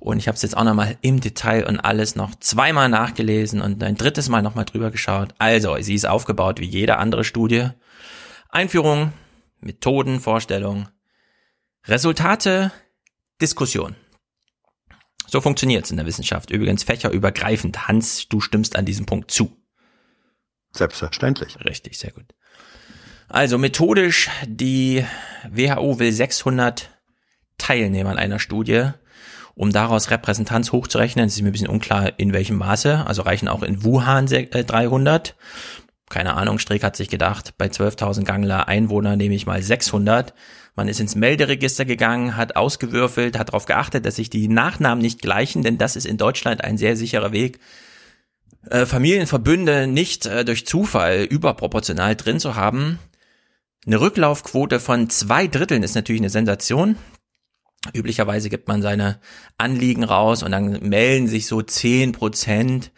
Und 0.00 0.18
ich 0.18 0.28
habe 0.28 0.36
es 0.36 0.42
jetzt 0.42 0.56
auch 0.56 0.64
nochmal 0.64 0.96
im 1.02 1.20
Detail 1.20 1.66
und 1.66 1.78
alles 1.78 2.16
noch 2.16 2.34
zweimal 2.36 2.88
nachgelesen 2.88 3.60
und 3.60 3.82
ein 3.82 3.96
drittes 3.96 4.28
Mal 4.28 4.42
nochmal 4.42 4.64
drüber 4.64 4.90
geschaut. 4.90 5.34
Also, 5.38 5.76
sie 5.80 5.94
ist 5.94 6.06
aufgebaut 6.06 6.60
wie 6.60 6.66
jede 6.66 6.96
andere 6.96 7.24
Studie. 7.24 7.68
Einführung, 8.48 9.12
Methoden, 9.60 10.20
Vorstellung, 10.20 10.88
Resultate, 11.86 12.72
Diskussion. 13.40 13.96
So 15.26 15.40
funktioniert's 15.40 15.90
in 15.90 15.96
der 15.96 16.06
Wissenschaft. 16.06 16.50
Übrigens 16.50 16.84
fächerübergreifend. 16.84 17.88
Hans, 17.88 18.28
du 18.28 18.40
stimmst 18.40 18.76
an 18.76 18.84
diesem 18.84 19.06
Punkt 19.06 19.30
zu. 19.30 19.56
Selbstverständlich. 20.72 21.58
Richtig, 21.64 21.98
sehr 21.98 22.12
gut. 22.12 22.34
Also 23.34 23.58
methodisch, 23.58 24.30
die 24.46 25.04
WHO 25.50 25.98
will 25.98 26.12
600 26.12 26.90
Teilnehmer 27.58 28.10
an 28.10 28.18
einer 28.18 28.38
Studie, 28.38 28.90
um 29.56 29.72
daraus 29.72 30.12
Repräsentanz 30.12 30.70
hochzurechnen. 30.70 31.26
Es 31.26 31.34
ist 31.34 31.42
mir 31.42 31.48
ein 31.48 31.52
bisschen 31.52 31.66
unklar, 31.68 32.12
in 32.16 32.32
welchem 32.32 32.56
Maße. 32.58 33.04
Also 33.04 33.22
reichen 33.22 33.48
auch 33.48 33.64
in 33.64 33.82
Wuhan 33.82 34.28
se- 34.28 34.52
äh, 34.52 34.62
300. 34.62 35.34
Keine 36.08 36.34
Ahnung, 36.34 36.60
Streeck 36.60 36.84
hat 36.84 36.94
sich 36.94 37.08
gedacht, 37.08 37.54
bei 37.58 37.66
12.000 37.66 38.22
Gangler 38.24 38.68
Einwohner 38.68 39.16
nehme 39.16 39.34
ich 39.34 39.46
mal 39.46 39.60
600. 39.60 40.32
Man 40.76 40.86
ist 40.86 41.00
ins 41.00 41.16
Melderegister 41.16 41.84
gegangen, 41.84 42.36
hat 42.36 42.54
ausgewürfelt, 42.54 43.36
hat 43.36 43.48
darauf 43.48 43.66
geachtet, 43.66 44.06
dass 44.06 44.14
sich 44.14 44.30
die 44.30 44.46
Nachnamen 44.46 45.02
nicht 45.02 45.20
gleichen, 45.20 45.64
denn 45.64 45.76
das 45.76 45.96
ist 45.96 46.06
in 46.06 46.18
Deutschland 46.18 46.62
ein 46.62 46.78
sehr 46.78 46.96
sicherer 46.96 47.32
Weg, 47.32 47.58
äh, 48.70 48.86
Familienverbünde 48.86 49.88
nicht 49.88 50.24
äh, 50.26 50.44
durch 50.44 50.68
Zufall 50.68 51.24
überproportional 51.24 52.14
drin 52.14 52.38
zu 52.38 52.54
haben. 52.54 53.00
Eine 53.86 54.00
Rücklaufquote 54.00 54.80
von 54.80 55.10
zwei 55.10 55.46
Dritteln 55.46 55.82
ist 55.82 55.94
natürlich 55.94 56.22
eine 56.22 56.30
Sensation. 56.30 56.96
Üblicherweise 57.92 58.48
gibt 58.48 58.66
man 58.66 58.80
seine 58.80 59.20
Anliegen 59.58 60.04
raus 60.04 60.42
und 60.42 60.52
dann 60.52 60.88
melden 60.88 61.28
sich 61.28 61.46
so 61.46 61.60
10 61.60 62.12
Prozent 62.12 62.92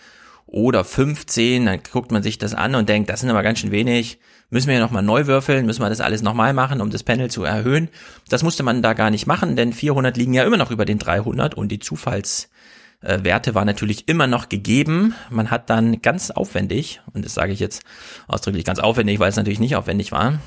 oder 0.47 0.85
15, 0.85 1.67
dann 1.67 1.81
guckt 1.93 2.13
man 2.13 2.23
sich 2.23 2.39
das 2.39 2.55
an 2.55 2.77
und 2.77 2.89
denkt, 2.89 3.11
das 3.11 3.21
sind 3.21 3.31
aber 3.31 3.43
ganz 3.43 3.59
schön 3.59 3.73
wenig. 3.73 4.21
Müssen 4.49 4.69
wir 4.69 4.75
ja 4.75 4.81
nochmal 4.81 5.03
neu 5.03 5.27
würfeln? 5.27 5.67
Müssen 5.67 5.83
wir 5.83 5.89
das 5.89 6.01
alles 6.01 6.23
nochmal 6.23 6.55
machen, 6.55 6.81
um 6.81 6.91
das 6.91 7.03
Panel 7.03 7.29
zu 7.29 7.43
erhöhen? 7.43 7.89
Das 8.29 8.45
musste 8.45 8.63
man 8.63 8.81
da 8.81 8.93
gar 8.93 9.11
nicht 9.11 9.27
machen, 9.27 9.57
denn 9.57 9.73
400 9.73 10.17
liegen 10.17 10.35
ja 10.35 10.45
immer 10.45 10.57
noch 10.57 10.71
über 10.71 10.85
den 10.85 10.99
300 10.99 11.57
und 11.57 11.73
die 11.73 11.81
Zufallswerte 11.81 13.57
waren 13.57 13.67
natürlich 13.67 14.07
immer 14.09 14.29
noch 14.29 14.49
gegeben. 14.49 15.17
Man 15.31 15.51
hat 15.51 15.69
dann 15.69 16.01
ganz 16.01 16.31
aufwendig, 16.31 17.01
und 17.13 17.25
das 17.25 17.35
sage 17.35 17.53
ich 17.53 17.59
jetzt 17.59 17.83
ausdrücklich 18.29 18.65
ganz 18.65 18.79
aufwendig, 18.79 19.19
weil 19.19 19.31
es 19.31 19.37
natürlich 19.37 19.59
nicht 19.59 19.75
aufwendig 19.75 20.13
war, 20.13 20.39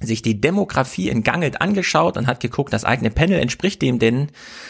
sich 0.00 0.22
die 0.22 0.40
Demografie 0.40 1.08
in 1.10 1.22
Gangelt 1.22 1.60
angeschaut 1.60 2.16
und 2.16 2.26
hat 2.26 2.40
geguckt, 2.40 2.72
das 2.72 2.84
eigene 2.84 3.10
Panel 3.10 3.38
entspricht 3.38 3.82
dem 3.82 3.98
denn 3.98 4.28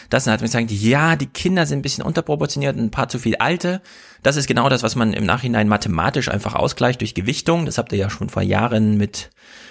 das 0.09 0.27
und 0.27 0.33
hat 0.33 0.41
mir 0.41 0.47
gesagt, 0.47 0.71
ja, 0.71 1.15
die 1.15 1.27
Kinder 1.27 1.65
sind 1.65 1.79
ein 1.79 1.81
bisschen 1.81 2.03
unterproportioniert, 2.03 2.77
ein 2.77 2.91
paar 2.91 3.07
zu 3.07 3.17
viel 3.17 3.35
alte. 3.37 3.81
Das 4.23 4.35
ist 4.35 4.47
genau 4.47 4.67
das, 4.67 4.83
was 4.83 4.95
man 4.95 5.13
im 5.13 5.25
Nachhinein 5.25 5.67
mathematisch 5.67 6.29
einfach 6.29 6.55
ausgleicht 6.55 7.01
durch 7.01 7.15
Gewichtung. 7.15 7.65
Das 7.65 7.77
habt 7.77 7.91
ihr 7.93 7.97
ja 7.97 8.09
schon 8.09 8.29
vor 8.29 8.41
Jahren 8.41 8.97
mit 8.97 9.29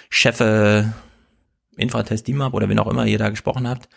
Chefe 0.09 0.93
Infratest 1.77 2.27
DIMAP 2.27 2.53
oder 2.53 2.67
wen 2.67 2.79
auch 2.79 2.87
immer 2.87 3.05
ihr 3.05 3.17
da 3.17 3.29
gesprochen 3.29 3.67
habt, 3.67 3.87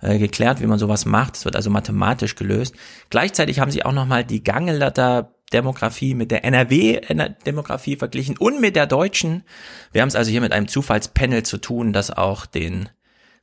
äh, 0.00 0.18
geklärt, 0.18 0.60
wie 0.60 0.66
man 0.66 0.78
sowas 0.78 1.06
macht. 1.06 1.36
Es 1.36 1.44
wird 1.44 1.56
also 1.56 1.70
mathematisch 1.70 2.34
gelöst. 2.34 2.74
Gleichzeitig 3.10 3.58
haben 3.58 3.70
sie 3.70 3.84
auch 3.84 3.92
nochmal 3.92 4.24
die 4.24 4.44
Gangelter 4.44 5.35
Demografie 5.52 6.14
mit 6.14 6.30
der 6.30 6.44
NRW-Demografie 6.44 7.96
verglichen 7.96 8.36
und 8.36 8.60
mit 8.60 8.76
der 8.76 8.86
deutschen. 8.86 9.44
Wir 9.92 10.02
haben 10.02 10.08
es 10.08 10.16
also 10.16 10.30
hier 10.30 10.40
mit 10.40 10.52
einem 10.52 10.68
Zufallspanel 10.68 11.44
zu 11.44 11.58
tun, 11.58 11.92
das 11.92 12.10
auch 12.10 12.46
den 12.46 12.88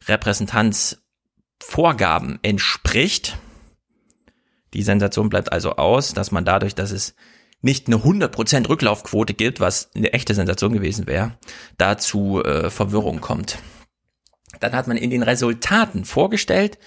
Repräsentanzvorgaben 0.06 2.40
entspricht. 2.42 3.38
Die 4.74 4.84
Sensation 4.84 5.30
bleibt 5.30 5.54
also 5.54 5.78
aus, 5.78 6.14
dass 6.14 6.32
man 6.32 6.46
dadurch, 6.46 6.76
dass 6.76 6.92
es 6.92 7.16
nicht 7.62 7.88
eine 7.88 7.96
100% 7.98 8.68
Rücklaufquote 8.68 9.34
gibt, 9.34 9.62
was 9.62 9.90
eine 9.96 10.12
echte 10.12 10.34
Sensation 10.34 10.74
gewesen 10.74 11.08
wäre, 11.08 11.38
dazu 11.78 12.44
äh, 12.44 12.70
Verwirrung 12.70 13.22
kommt. 13.22 13.60
Dann 14.60 14.74
hat 14.74 14.88
man 14.88 14.98
in 14.98 15.10
den 15.10 15.24
Resultaten 15.24 16.04
vorgestellt, 16.04 16.78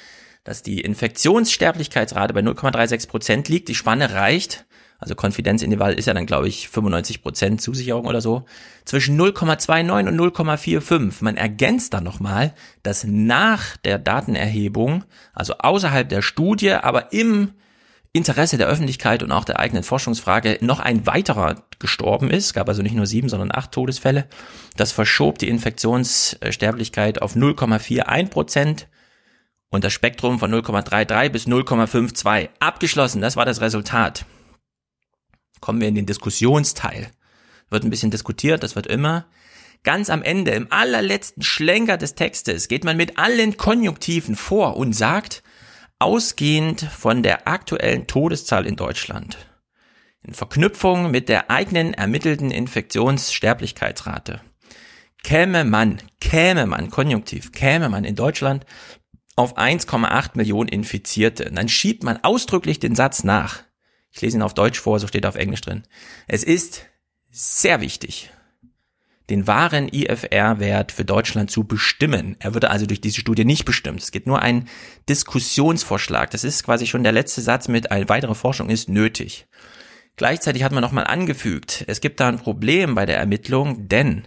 dass 0.44 0.62
die 0.62 0.82
Infektionssterblichkeitsrate 0.82 2.34
bei 2.34 2.40
0,36 2.40 3.08
Prozent 3.08 3.48
liegt. 3.48 3.68
Die 3.68 3.74
Spanne 3.74 4.12
reicht, 4.12 4.65
also 4.99 5.14
Konfidenzintervall 5.14 5.94
ist 5.94 6.07
ja 6.07 6.14
dann, 6.14 6.26
glaube 6.26 6.49
ich, 6.49 6.68
95 6.68 7.22
Prozent 7.22 7.61
Zusicherung 7.61 8.07
oder 8.07 8.20
so, 8.20 8.44
zwischen 8.84 9.20
0,29 9.20 10.09
und 10.09 10.18
0,45. 10.18 11.22
Man 11.22 11.36
ergänzt 11.36 11.94
dann 11.94 12.05
nochmal, 12.05 12.55
dass 12.82 13.05
nach 13.05 13.76
der 13.78 13.99
Datenerhebung, 13.99 15.05
also 15.34 15.55
außerhalb 15.59 16.09
der 16.09 16.22
Studie, 16.22 16.72
aber 16.72 17.12
im 17.12 17.53
Interesse 18.16 18.57
der 18.57 18.68
Öffentlichkeit 18.68 19.22
und 19.22 19.30
auch 19.30 19.44
der 19.44 19.61
eigenen 19.61 19.82
Forschungsfrage 19.82 20.59
noch 20.62 20.80
ein 20.80 21.07
weiterer 21.07 21.62
gestorben 21.78 22.30
ist. 22.30 22.47
Es 22.47 22.55
gab 22.55 22.68
also 22.68 22.80
nicht 22.80 22.94
nur 22.94 23.07
sieben, 23.07 23.28
sondern 23.28 23.53
acht 23.53 23.72
Todesfälle. 23.72 24.26
Das 24.76 24.92
verschob 24.92 25.38
die 25.38 25.51
Infektionssterblichkeit 25.51 27.20
auf 27.20 27.36
0,41 27.36 28.28
Prozent 28.28 28.88
und 29.68 29.84
das 29.84 29.92
Spektrum 29.92 30.38
von 30.38 30.51
0,33 30.55 31.28
bis 31.28 31.47
0,52. 31.47 32.49
Abgeschlossen, 32.59 33.20
das 33.20 33.36
war 33.36 33.44
das 33.44 33.61
Resultat. 33.61 34.24
Kommen 35.66 35.80
wir 35.80 35.88
in 35.88 35.96
den 35.96 36.06
Diskussionsteil. 36.06 37.08
Wird 37.70 37.82
ein 37.82 37.90
bisschen 37.90 38.12
diskutiert, 38.12 38.62
das 38.62 38.76
wird 38.76 38.86
immer. 38.86 39.26
Ganz 39.82 40.10
am 40.10 40.22
Ende, 40.22 40.52
im 40.52 40.68
allerletzten 40.70 41.42
Schlenker 41.42 41.96
des 41.96 42.14
Textes, 42.14 42.68
geht 42.68 42.84
man 42.84 42.96
mit 42.96 43.18
allen 43.18 43.56
Konjunktiven 43.56 44.36
vor 44.36 44.76
und 44.76 44.92
sagt, 44.92 45.42
ausgehend 45.98 46.82
von 46.82 47.24
der 47.24 47.48
aktuellen 47.48 48.06
Todeszahl 48.06 48.64
in 48.64 48.76
Deutschland, 48.76 49.38
in 50.22 50.34
Verknüpfung 50.34 51.10
mit 51.10 51.28
der 51.28 51.50
eigenen 51.50 51.94
ermittelten 51.94 52.52
Infektionssterblichkeitsrate, 52.52 54.42
käme 55.24 55.64
man, 55.64 56.00
käme 56.20 56.66
man, 56.66 56.90
konjunktiv, 56.90 57.50
käme 57.50 57.88
man 57.88 58.04
in 58.04 58.14
Deutschland 58.14 58.64
auf 59.34 59.58
1,8 59.58 60.30
Millionen 60.34 60.68
Infizierte. 60.68 61.48
Und 61.48 61.56
dann 61.56 61.68
schiebt 61.68 62.04
man 62.04 62.22
ausdrücklich 62.22 62.78
den 62.78 62.94
Satz 62.94 63.24
nach. 63.24 63.65
Ich 64.16 64.22
lese 64.22 64.38
ihn 64.38 64.42
auf 64.42 64.54
Deutsch 64.54 64.80
vor, 64.80 64.98
so 64.98 65.06
steht 65.06 65.26
er 65.26 65.28
auf 65.28 65.36
Englisch 65.36 65.60
drin. 65.60 65.82
Es 66.26 66.42
ist 66.42 66.86
sehr 67.30 67.82
wichtig, 67.82 68.30
den 69.28 69.46
wahren 69.46 69.88
IFR-Wert 69.92 70.90
für 70.90 71.04
Deutschland 71.04 71.50
zu 71.50 71.64
bestimmen. 71.64 72.34
Er 72.38 72.54
würde 72.54 72.70
also 72.70 72.86
durch 72.86 73.02
diese 73.02 73.20
Studie 73.20 73.44
nicht 73.44 73.66
bestimmt. 73.66 74.00
Es 74.00 74.12
geht 74.12 74.26
nur 74.26 74.40
ein 74.40 74.68
Diskussionsvorschlag. 75.10 76.30
Das 76.30 76.44
ist 76.44 76.64
quasi 76.64 76.86
schon 76.86 77.02
der 77.02 77.12
letzte 77.12 77.42
Satz 77.42 77.68
mit, 77.68 77.90
eine 77.90 78.08
weitere 78.08 78.34
Forschung 78.34 78.70
ist 78.70 78.88
nötig. 78.88 79.46
Gleichzeitig 80.16 80.62
hat 80.62 80.72
man 80.72 80.80
nochmal 80.80 81.04
angefügt, 81.04 81.84
es 81.86 82.00
gibt 82.00 82.18
da 82.20 82.28
ein 82.28 82.38
Problem 82.38 82.94
bei 82.94 83.04
der 83.04 83.18
Ermittlung, 83.18 83.86
denn 83.86 84.26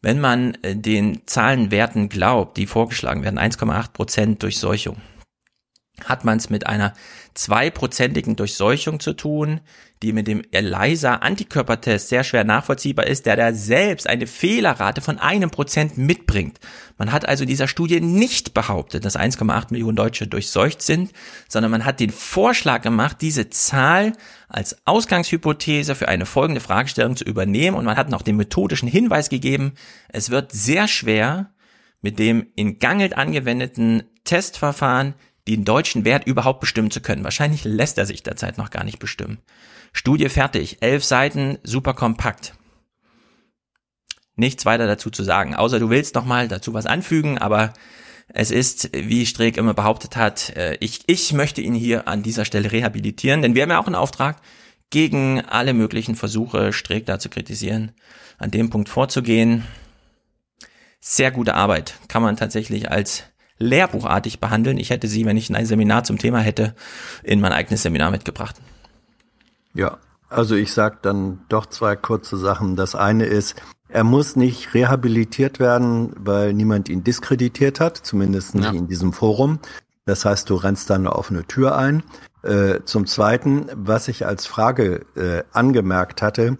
wenn 0.00 0.18
man 0.18 0.56
den 0.64 1.26
Zahlenwerten 1.26 2.08
glaubt, 2.08 2.56
die 2.56 2.66
vorgeschlagen 2.66 3.22
werden, 3.22 3.38
1,8 3.38 3.92
Prozent 3.92 4.42
Durchseuchung, 4.42 4.96
hat 6.04 6.24
man 6.24 6.38
es 6.38 6.50
mit 6.50 6.66
einer 6.66 6.92
zweiprozentigen 7.34 8.36
Durchseuchung 8.36 9.00
zu 9.00 9.14
tun, 9.14 9.60
die 10.02 10.12
mit 10.12 10.26
dem 10.26 10.42
ELISA-Antikörpertest 10.50 12.10
sehr 12.10 12.22
schwer 12.22 12.44
nachvollziehbar 12.44 13.06
ist, 13.06 13.24
der 13.24 13.36
da 13.36 13.54
selbst 13.54 14.06
eine 14.06 14.26
Fehlerrate 14.26 15.00
von 15.00 15.18
einem 15.18 15.50
Prozent 15.50 15.96
mitbringt. 15.96 16.60
Man 16.98 17.12
hat 17.12 17.26
also 17.26 17.46
dieser 17.46 17.66
Studie 17.66 18.00
nicht 18.00 18.52
behauptet, 18.52 19.06
dass 19.06 19.18
1,8 19.18 19.68
Millionen 19.70 19.96
Deutsche 19.96 20.26
durchseucht 20.26 20.82
sind, 20.82 21.12
sondern 21.48 21.70
man 21.70 21.86
hat 21.86 22.00
den 22.00 22.10
Vorschlag 22.10 22.82
gemacht, 22.82 23.18
diese 23.22 23.48
Zahl 23.48 24.12
als 24.48 24.76
Ausgangshypothese 24.84 25.94
für 25.94 26.08
eine 26.08 26.26
folgende 26.26 26.60
Fragestellung 26.60 27.16
zu 27.16 27.24
übernehmen 27.24 27.76
und 27.76 27.86
man 27.86 27.96
hat 27.96 28.10
noch 28.10 28.22
den 28.22 28.36
methodischen 28.36 28.88
Hinweis 28.88 29.30
gegeben, 29.30 29.72
es 30.08 30.28
wird 30.28 30.52
sehr 30.52 30.88
schwer, 30.88 31.52
mit 32.02 32.18
dem 32.18 32.46
in 32.54 32.78
Gangelt 32.78 33.16
angewendeten 33.16 34.02
Testverfahren 34.24 35.14
den 35.48 35.64
deutschen 35.64 36.04
Wert 36.04 36.26
überhaupt 36.26 36.60
bestimmen 36.60 36.90
zu 36.90 37.00
können. 37.00 37.24
Wahrscheinlich 37.24 37.64
lässt 37.64 37.98
er 37.98 38.06
sich 38.06 38.22
derzeit 38.22 38.58
noch 38.58 38.70
gar 38.70 38.84
nicht 38.84 38.98
bestimmen. 38.98 39.38
Studie 39.92 40.28
fertig, 40.28 40.78
elf 40.80 41.04
Seiten, 41.04 41.58
super 41.62 41.94
kompakt. 41.94 42.54
Nichts 44.34 44.66
weiter 44.66 44.86
dazu 44.86 45.10
zu 45.10 45.22
sagen, 45.22 45.54
außer 45.54 45.78
du 45.78 45.88
willst 45.88 46.14
noch 46.14 46.26
mal 46.26 46.48
dazu 46.48 46.74
was 46.74 46.86
anfügen, 46.86 47.38
aber 47.38 47.72
Es 48.28 48.50
ist, 48.50 48.90
wie 48.92 49.24
Streeck 49.24 49.56
immer 49.56 49.74
behauptet 49.74 50.16
hat, 50.16 50.50
äh, 50.56 50.76
ich, 50.80 51.02
ich 51.06 51.32
möchte 51.32 51.60
ihn 51.60 51.74
hier 51.74 52.08
an 52.08 52.22
dieser 52.22 52.44
Stelle 52.44 52.72
rehabilitieren, 52.72 53.40
denn 53.40 53.54
wir 53.54 53.62
haben 53.62 53.70
ja 53.70 53.78
auch 53.78 53.86
einen 53.86 53.94
Auftrag, 53.94 54.40
gegen 54.90 55.40
alle 55.40 55.74
möglichen 55.74 56.14
Versuche, 56.14 56.72
Streeck 56.72 57.06
da 57.06 57.18
zu 57.18 57.28
kritisieren, 57.28 57.92
an 58.38 58.50
dem 58.50 58.70
Punkt 58.70 58.88
vorzugehen. 58.88 59.64
Sehr 61.00 61.30
gute 61.30 61.54
Arbeit, 61.54 61.94
kann 62.08 62.22
man 62.22 62.36
tatsächlich 62.36 62.90
als 62.90 63.24
lehrbuchartig 63.58 64.40
behandeln. 64.40 64.78
Ich 64.78 64.90
hätte 64.90 65.08
sie, 65.08 65.24
wenn 65.24 65.36
ich 65.36 65.54
ein 65.54 65.66
Seminar 65.66 66.04
zum 66.04 66.18
Thema 66.18 66.40
hätte, 66.40 66.74
in 67.22 67.40
mein 67.40 67.52
eigenes 67.52 67.82
Seminar 67.82 68.10
mitgebracht. 68.10 68.56
Ja, 69.74 69.98
also 70.28 70.54
ich 70.54 70.72
sage 70.72 70.98
dann 71.02 71.40
doch 71.48 71.66
zwei 71.66 71.96
kurze 71.96 72.36
Sachen. 72.36 72.76
Das 72.76 72.94
eine 72.94 73.26
ist, 73.26 73.56
er 73.88 74.04
muss 74.04 74.36
nicht 74.36 74.74
rehabilitiert 74.74 75.60
werden, 75.60 76.12
weil 76.18 76.52
niemand 76.52 76.88
ihn 76.88 77.04
diskreditiert 77.04 77.80
hat, 77.80 77.96
zumindest 77.96 78.54
nicht 78.54 78.64
ja. 78.64 78.72
in 78.72 78.88
diesem 78.88 79.12
Forum. 79.12 79.60
Das 80.04 80.24
heißt, 80.24 80.50
du 80.50 80.54
rennst 80.54 80.90
da 80.90 80.94
eine 80.94 81.14
offene 81.14 81.44
Tür 81.44 81.76
ein. 81.76 82.02
Äh, 82.42 82.80
zum 82.84 83.06
Zweiten, 83.06 83.66
was 83.74 84.08
ich 84.08 84.26
als 84.26 84.46
Frage 84.46 85.04
äh, 85.16 85.42
angemerkt 85.52 86.22
hatte, 86.22 86.58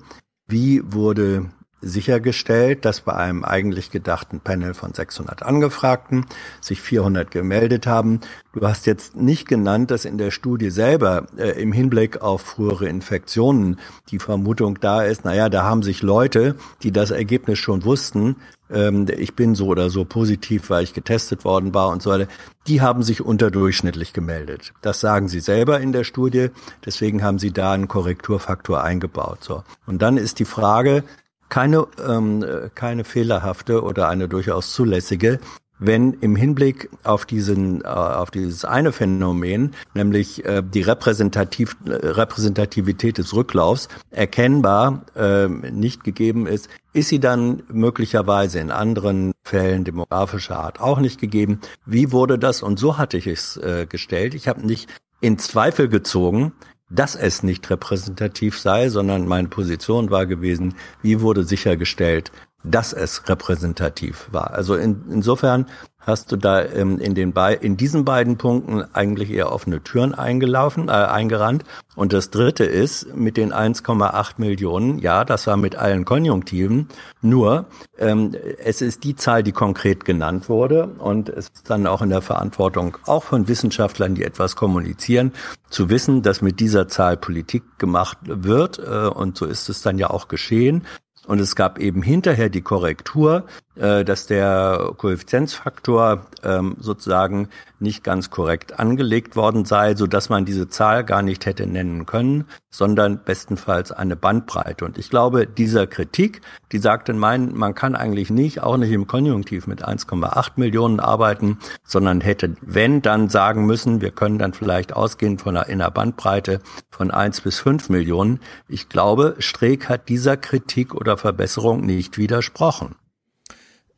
wie 0.49 0.83
wurde 0.85 1.47
sichergestellt, 1.83 2.85
dass 2.85 3.03
bei 3.03 3.15
einem 3.15 3.45
eigentlich 3.45 3.91
gedachten 3.91 4.41
Panel 4.41 4.75
von 4.75 4.95
600 4.95 5.43
Angefragten 5.43 6.27
sich 6.61 6.81
400 6.81 7.31
gemeldet 7.31 7.87
haben. 7.87 8.21
Du 8.53 8.67
hast 8.67 8.87
jetzt 8.87 9.17
nicht 9.17 9.47
genannt, 9.47 9.91
dass 9.91 10.05
in 10.05 10.19
der 10.19 10.31
Studie 10.31 10.71
selber 10.71 11.27
äh, 11.37 11.61
im 11.61 11.73
Hinblick 11.73 12.23
auf 12.23 12.43
frühere 12.43 12.89
Infektionen 12.89 13.79
die 14.11 14.19
Vermutung 14.19 14.81
da 14.81 15.03
ist, 15.03 15.25
naja, 15.25 15.49
da 15.49 15.65
haben 15.65 15.83
sich 15.83 16.03
Leute, 16.03 16.57
die 16.83 16.93
das 16.93 17.11
Ergebnis 17.11 17.59
schon 17.59 17.85
wussten, 17.85 18.37
ähm, 18.71 19.07
ich 19.17 19.35
bin 19.35 19.55
so 19.55 19.67
oder 19.67 19.91
so 19.91 20.05
positiv, 20.05 20.71
weil 20.71 20.85
ich 20.85 20.95
getestet 20.95 21.45
worden 21.45 21.75
war 21.75 21.89
und 21.89 22.03
so 22.03 22.11
weiter, 22.11 22.29
die 22.67 22.81
haben 22.81 23.03
sich 23.03 23.21
unterdurchschnittlich 23.21 24.13
gemeldet. 24.13 24.73
Das 24.83 25.01
sagen 25.01 25.29
sie 25.29 25.41
selber 25.41 25.81
in 25.81 25.93
der 25.93 26.05
Studie, 26.05 26.49
deswegen 26.85 27.23
haben 27.23 27.39
sie 27.39 27.53
da 27.53 27.73
einen 27.73 27.89
Korrekturfaktor 27.89 28.83
eingebaut. 28.83 29.45
So. 29.45 29.63
Und 29.87 30.03
dann 30.03 30.17
ist 30.17 30.39
die 30.39 30.45
Frage, 30.45 31.05
keine, 31.49 31.87
ähm, 32.07 32.45
keine 32.75 33.05
fehlerhafte 33.05 33.83
oder 33.83 34.09
eine 34.09 34.29
durchaus 34.29 34.73
zulässige, 34.73 35.41
wenn 35.79 36.15
im 36.15 36.37
Hinblick 36.37 36.89
auf 37.05 37.27
diesen 37.27 37.83
äh, 37.83 37.89
auf 37.89 38.31
dieses 38.31 38.65
eine 38.65 38.93
Phänomen, 38.93 39.75
nämlich 39.95 40.45
äh, 40.45 40.63
die 40.63 40.81
Repräsentativ, 40.81 41.77
äh, 41.85 41.91
Repräsentativität 41.91 43.19
des 43.19 43.35
Rücklaufs 43.35 43.89
erkennbar 44.11 45.05
äh, 45.15 45.49
nicht 45.49 46.03
gegeben 46.03 46.47
ist, 46.47 46.71
ist 46.93 47.09
sie 47.09 47.21
dann 47.21 47.63
möglicherweise 47.69 48.59
in 48.59 48.71
anderen 48.71 49.33
Fällen 49.45 49.85
demografischer 49.85 50.59
Art 50.59 50.81
auch 50.81 50.99
nicht 50.99 51.21
gegeben. 51.21 51.61
Wie 51.85 52.11
wurde 52.11 52.39
das? 52.39 52.63
Und 52.63 52.79
so 52.79 52.97
hatte 52.97 53.19
ich 53.19 53.27
es 53.27 53.59
äh, 53.59 53.87
gestellt. 53.87 54.35
Ich 54.35 54.49
habe 54.49 54.67
nicht 54.67 54.89
in 55.21 55.39
Zweifel 55.39 55.89
gezogen, 55.89 56.53
dass 56.91 57.15
es 57.15 57.43
nicht 57.43 57.69
repräsentativ 57.69 58.59
sei, 58.59 58.89
sondern 58.89 59.27
meine 59.27 59.49
Position 59.49 60.11
war 60.11 60.27
gewesen, 60.27 60.75
wie 61.03 61.21
wurde 61.21 61.45
sichergestellt, 61.45 62.31
dass 62.63 62.93
es 62.93 63.29
repräsentativ 63.29 64.29
war. 64.31 64.53
Also 64.53 64.77
in, 64.77 65.05
insofern 65.11 65.67
hast 66.07 66.31
du 66.31 66.37
da 66.37 66.65
ähm, 66.65 66.99
in, 67.01 67.15
den 67.15 67.33
Be 67.33 67.59
in 67.61 67.77
diesen 67.77 68.05
beiden 68.05 68.39
Punkten 68.39 68.85
eigentlich 68.95 69.31
eher 69.31 69.53
offene 69.53 69.83
Türen 69.83 70.15
eingelaufen, 70.15 70.89
äh, 70.89 70.93
eingerannt. 70.93 71.65
Und 71.97 72.13
das 72.13 72.31
Dritte 72.31 72.65
ist 72.65 73.15
mit 73.15 73.37
den 73.37 73.53
1,8 73.53 74.35
Millionen, 74.37 74.99
ja, 74.99 75.25
das 75.25 75.47
war 75.47 75.57
mit 75.57 75.77
allen 75.77 76.05
Konjunktiven, 76.05 76.89
nur 77.23 77.67
ähm, 77.99 78.35
es 78.63 78.83
ist 78.83 79.03
die 79.05 79.17
Zahl, 79.17 79.43
die 79.43 79.53
konkret 79.53 80.05
genannt 80.05 80.49
wurde 80.49 80.87
und 80.99 81.29
es 81.29 81.49
ist 81.49 81.69
dann 81.71 81.87
auch 81.87 82.03
in 82.03 82.11
der 82.11 82.23
Verantwortung 82.23 82.99
auch 83.07 83.25
von 83.25 83.49
Wissenschaftlern, 83.49 84.15
die 84.15 84.25
etwas 84.25 84.55
kommunizieren, 84.57 85.33
zu 85.71 85.91
wissen, 85.91 86.23
dass 86.23 86.43
mit 86.43 86.61
dieser 86.61 86.87
Zahl 86.87 87.17
Politik 87.17 87.65
gemacht 87.79 88.19
wird 88.25 88.79
äh, 88.79 89.09
und 89.09 89.37
so 89.37 89.47
ist 89.47 89.69
es 89.69 89.83
dann 89.83 89.99
ja 89.99 90.11
auch 90.11 90.29
geschehen. 90.29 90.85
Und 91.27 91.41
es 91.41 91.57
gab 91.57 91.79
eben 91.81 92.03
hinterher 92.03 92.49
die 92.49 92.61
Korrektur, 92.61 93.47
dass 93.77 94.27
der 94.27 94.93
Koeffizienzfaktor 94.97 96.27
ähm, 96.43 96.77
sozusagen 96.81 97.49
nicht 97.79 98.03
ganz 98.03 98.31
korrekt 98.31 98.79
angelegt 98.79 99.37
worden 99.37 99.65
sei, 99.65 99.95
so 99.95 100.07
dass 100.07 100.29
man 100.29 100.45
diese 100.45 100.69
Zahl 100.69 101.05
gar 101.05 101.23
nicht 101.23 101.45
hätte 101.45 101.67
nennen 101.67 102.07
können, 102.07 102.47
sondern 102.71 103.23
bestenfalls 103.25 103.93
eine 103.93 104.17
Bandbreite. 104.17 104.85
Und 104.85 104.99
ich 104.99 105.11
glaube, 105.11 105.47
dieser 105.47 105.87
Kritik, 105.87 106.41
die 106.73 106.79
sagte, 106.79 107.13
mein, 107.13 107.55
man 107.55 107.75
kann 107.75 107.95
eigentlich 107.95 108.31
nicht, 108.31 108.63
auch 108.63 108.77
nicht 108.77 108.93
im 108.93 109.07
Konjunktiv 109.07 109.67
mit 109.67 109.87
1,8 109.87 110.53
Millionen 110.57 111.01
arbeiten, 111.01 111.59
sondern 111.85 112.21
hätte, 112.21 112.57
wenn, 112.63 113.03
dann 113.03 113.29
sagen 113.29 113.67
müssen, 113.67 114.01
wir 114.01 114.11
können 114.11 114.39
dann 114.39 114.55
vielleicht 114.55 114.95
ausgehen 114.95 115.39
von 115.39 115.57
einer, 115.57 115.69
in 115.69 115.81
einer 115.81 115.91
Bandbreite 115.91 116.61
von 116.91 117.11
1 117.11 117.43
bis 117.43 117.61
5 117.61 117.91
Millionen. 117.91 118.41
Ich 118.69 118.89
glaube, 118.89 119.37
Streeck 119.39 119.89
hat 119.89 120.09
dieser 120.09 120.37
Kritik 120.37 120.95
oder 120.95 121.17
Verbesserung 121.17 121.85
nicht 121.85 122.19
widersprochen. 122.19 122.95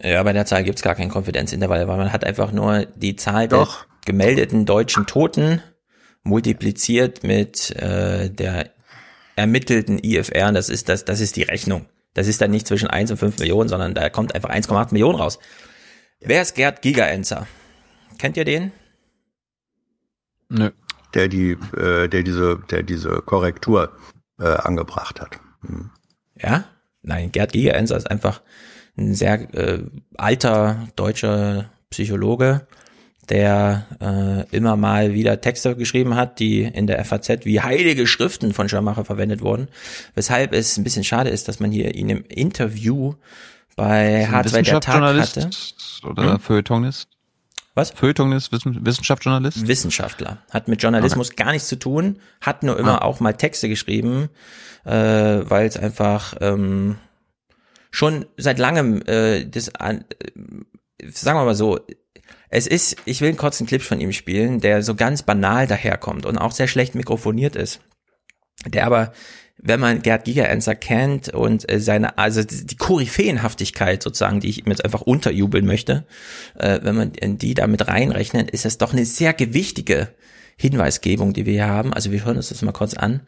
Ja, 0.01 0.23
bei 0.23 0.33
der 0.33 0.47
Zahl 0.47 0.65
gibt's 0.65 0.83
gar 0.83 0.95
kein 0.95 1.09
Konfidenzintervall, 1.09 1.89
weil 1.89 1.97
man 1.97 2.13
hat 2.13 2.25
einfach 2.25 2.53
nur 2.53 2.87
die 2.87 3.17
Zahl 3.17 3.49
Doch. 3.49 3.85
der 3.85 3.89
gemeldeten 4.13 4.65
deutschen 4.65 5.07
Toten 5.07 5.61
multipliziert 6.23 7.25
mit 7.25 7.75
äh, 7.77 8.31
der 8.31 8.71
ermittelten 9.35 9.99
IFR. 10.03 10.49
Und 10.49 10.55
das 10.55 10.69
ist 10.69 10.89
das, 10.89 11.05
das 11.05 11.21
ist 11.21 11.37
die 11.37 11.43
Rechnung. 11.43 11.87
Das 12.15 12.27
ist 12.27 12.41
dann 12.41 12.51
nicht 12.51 12.67
zwischen 12.67 12.89
1 12.89 13.11
und 13.11 13.17
5 13.17 13.39
Millionen, 13.39 13.69
sondern 13.69 13.95
da 13.95 14.09
kommt 14.09 14.35
einfach 14.35 14.51
1,8 14.51 14.93
Millionen 14.93 15.19
raus. 15.19 15.39
Ja. 16.21 16.29
Wer 16.29 16.43
ist 16.43 16.55
Gerd 16.55 16.83
Gigaenzer? 16.83 17.47
Kennt 18.19 18.37
ihr 18.37 18.45
den? 18.45 18.73
Nö. 20.49 20.71
Der 21.15 21.29
die, 21.29 21.53
äh, 21.77 22.09
der 22.09 22.23
diese, 22.23 22.59
der 22.71 22.83
diese 22.83 23.23
Korrektur 23.23 23.93
äh, 24.39 24.49
angebracht 24.49 25.21
hat. 25.21 25.39
Hm. 25.63 25.91
Ja? 26.37 26.65
Nein, 27.03 27.33
Gerd 27.33 27.53
Gigaenzer 27.53 27.97
ist 27.97 28.11
einfach 28.11 28.43
ein 28.99 29.15
sehr 29.15 29.55
äh, 29.55 29.81
alter 30.17 30.89
deutscher 30.97 31.71
Psychologe, 31.91 32.67
der 33.29 33.87
äh, 34.01 34.57
immer 34.57 34.77
mal 34.77 35.13
wieder 35.13 35.41
Texte 35.41 35.77
geschrieben 35.77 36.15
hat, 36.17 36.39
die 36.39 36.63
in 36.63 36.87
der 36.87 37.05
FAZ 37.05 37.45
wie 37.45 37.61
heilige 37.61 38.07
Schriften 38.07 38.53
von 38.53 38.69
Schirmacher 38.69 39.05
verwendet 39.05 39.43
wurden. 39.43 39.69
Weshalb 40.15 40.53
es 40.53 40.77
ein 40.77 40.85
bisschen 40.85 41.05
schade 41.05 41.31
ist, 41.31 41.49
dass 41.49 41.61
man 41.61 41.71
hier 41.71 41.95
ihn 41.95 42.09
im 42.09 42.25
Interview 42.25 43.15
bei 43.77 44.27
H2 44.29 44.63
der 44.63 44.81
Tag 44.81 45.03
hatte. 45.03 45.51
Oder 46.05 46.33
hm? 46.33 46.41
Feuilletonist? 46.41 47.09
Was? 47.75 47.91
Feuilletonist, 47.91 48.51
Wissen, 48.51 48.85
Wissenschaftsjournalist? 48.85 49.69
Wissenschaftler. 49.69 50.39
Hat 50.51 50.67
mit 50.67 50.83
Journalismus 50.83 51.29
okay. 51.29 51.45
gar 51.45 51.53
nichts 51.53 51.69
zu 51.69 51.79
tun, 51.79 52.19
hat 52.41 52.65
nur 52.65 52.77
immer 52.77 53.03
ah. 53.03 53.05
auch 53.05 53.21
mal 53.21 53.35
Texte 53.35 53.69
geschrieben, 53.69 54.31
äh, 54.85 54.91
weil 54.91 55.67
es 55.67 55.77
einfach 55.77 56.35
ähm, 56.41 56.97
schon 57.91 58.27
seit 58.37 58.59
langem 58.59 59.03
äh, 59.07 59.45
das 59.45 59.69
äh, 59.69 60.01
sagen 61.11 61.39
wir 61.39 61.45
mal 61.45 61.55
so, 61.55 61.79
es 62.51 62.67
ist, 62.67 62.97
ich 63.05 63.21
will 63.21 63.29
einen 63.29 63.37
kurzen 63.37 63.67
Clip 63.67 63.83
von 63.83 64.01
ihm 64.01 64.13
spielen, 64.13 64.61
der 64.61 64.83
so 64.83 64.95
ganz 64.95 65.23
banal 65.23 65.67
daherkommt 65.67 66.27
und 66.27 66.39
auch 66.39 66.53
sehr 66.53 66.69
schlecht 66.69 66.95
mikrofoniert 66.95 67.57
ist. 67.57 67.81
Der 68.67 68.87
aber, 68.87 69.13
wenn 69.59 69.81
man 69.81 70.03
Gerd 70.03 70.25
Gigerenzer 70.25 70.75
kennt 70.75 71.29
und 71.29 71.71
äh, 71.71 71.79
seine, 71.81 72.17
also 72.19 72.43
die 72.43 72.77
Koryphäenhaftigkeit 72.77 74.03
sozusagen, 74.03 74.41
die 74.41 74.49
ich 74.49 74.65
ihm 74.65 74.71
jetzt 74.71 74.85
einfach 74.85 75.03
unterjubeln 75.03 75.67
möchte, 75.67 76.07
äh, 76.59 76.81
wenn 76.83 76.97
man 76.97 77.13
die 77.13 77.55
da 77.55 77.67
mit 77.67 77.87
reinrechnet, 77.87 78.51
ist 78.51 78.65
das 78.65 78.79
doch 78.79 78.93
eine 78.93 79.05
sehr 79.05 79.35
gewichtige 79.35 80.09
Hinweisgebung, 80.61 81.33
die 81.33 81.47
wir 81.47 81.53
hier 81.53 81.69
haben. 81.69 81.95
Also 81.95 82.11
wir 82.11 82.25
hören 82.25 82.37
uns 82.37 82.49
das 82.49 82.63
mal 82.63 82.73
kurz 82.73 82.95
an, 82.95 83.21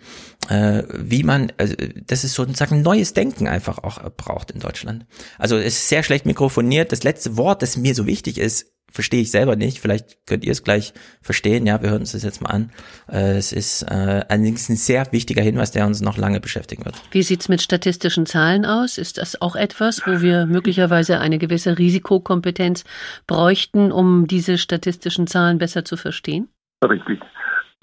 äh, 0.49 0.83
wie 0.93 1.22
man, 1.22 1.53
also 1.59 1.74
das 2.07 2.24
ist 2.24 2.35
sozusagen 2.35 2.83
neues 2.83 3.14
Denken 3.14 3.47
einfach 3.47 3.78
auch 3.78 4.01
braucht 4.16 4.51
in 4.51 4.59
Deutschland. 4.59 5.07
Also 5.39 5.57
es 5.57 5.76
ist 5.76 5.89
sehr 5.89 6.03
schlecht 6.03 6.26
mikrofoniert. 6.26 6.91
Das 6.91 7.05
letzte 7.05 7.37
Wort, 7.37 7.62
das 7.62 7.76
mir 7.76 7.95
so 7.95 8.07
wichtig 8.07 8.37
ist, 8.37 8.66
verstehe 8.91 9.22
ich 9.22 9.31
selber 9.31 9.55
nicht. 9.55 9.78
Vielleicht 9.78 10.26
könnt 10.26 10.45
ihr 10.45 10.51
es 10.51 10.64
gleich 10.64 10.93
verstehen. 11.22 11.66
Ja, 11.66 11.81
wir 11.83 11.91
hören 11.91 12.01
uns 12.01 12.12
das 12.12 12.24
jetzt 12.24 12.43
mal 12.43 12.51
an. 12.51 12.72
Äh, 13.09 13.37
es 13.37 13.53
ist 13.53 13.83
äh, 13.83 14.24
allerdings 14.28 14.68
ein 14.68 14.74
sehr 14.74 15.07
wichtiger 15.12 15.43
Hinweis, 15.43 15.70
der 15.70 15.87
uns 15.87 16.01
noch 16.01 16.16
lange 16.16 16.41
beschäftigen 16.41 16.85
wird. 16.85 16.97
Wie 17.12 17.22
sieht's 17.22 17.49
mit 17.49 17.62
statistischen 17.62 18.26
Zahlen 18.26 18.64
aus? 18.64 18.99
Ist 18.99 19.18
das 19.18 19.41
auch 19.41 19.55
etwas, 19.55 20.03
wo 20.05 20.20
wir 20.20 20.47
möglicherweise 20.47 21.20
eine 21.20 21.39
gewisse 21.39 21.78
Risikokompetenz 21.78 22.82
bräuchten, 23.28 23.93
um 23.93 24.27
diese 24.27 24.59
statistischen 24.59 25.28
Zahlen 25.28 25.59
besser 25.59 25.85
zu 25.85 25.97
verstehen? 25.97 26.48
Richtig. 26.82 27.20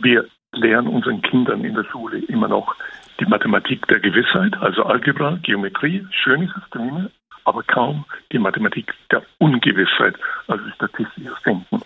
Wir 0.02 0.26
lehren 0.54 0.88
unseren 0.88 1.22
Kindern 1.22 1.64
in 1.64 1.76
der 1.76 1.84
Schule 1.86 2.20
immer 2.20 2.48
noch 2.48 2.76
die 3.20 3.26
Mathematik 3.26 3.86
der 3.88 4.00
Gewissheit, 4.00 4.56
also 4.62 4.84
Algebra, 4.84 5.40
Geometrie, 5.42 6.06
schön 6.12 6.44
ist 6.44 6.54
es 6.56 6.70
drin, 6.70 7.10
aber 7.46 7.64
kaum 7.64 8.06
die 8.32 8.40
Mathematik 8.40 8.94
der 9.12 9.24
Ungewissheit, 9.40 10.16
also 10.48 10.64
statistisches 10.76 11.34
Denken. 11.46 11.82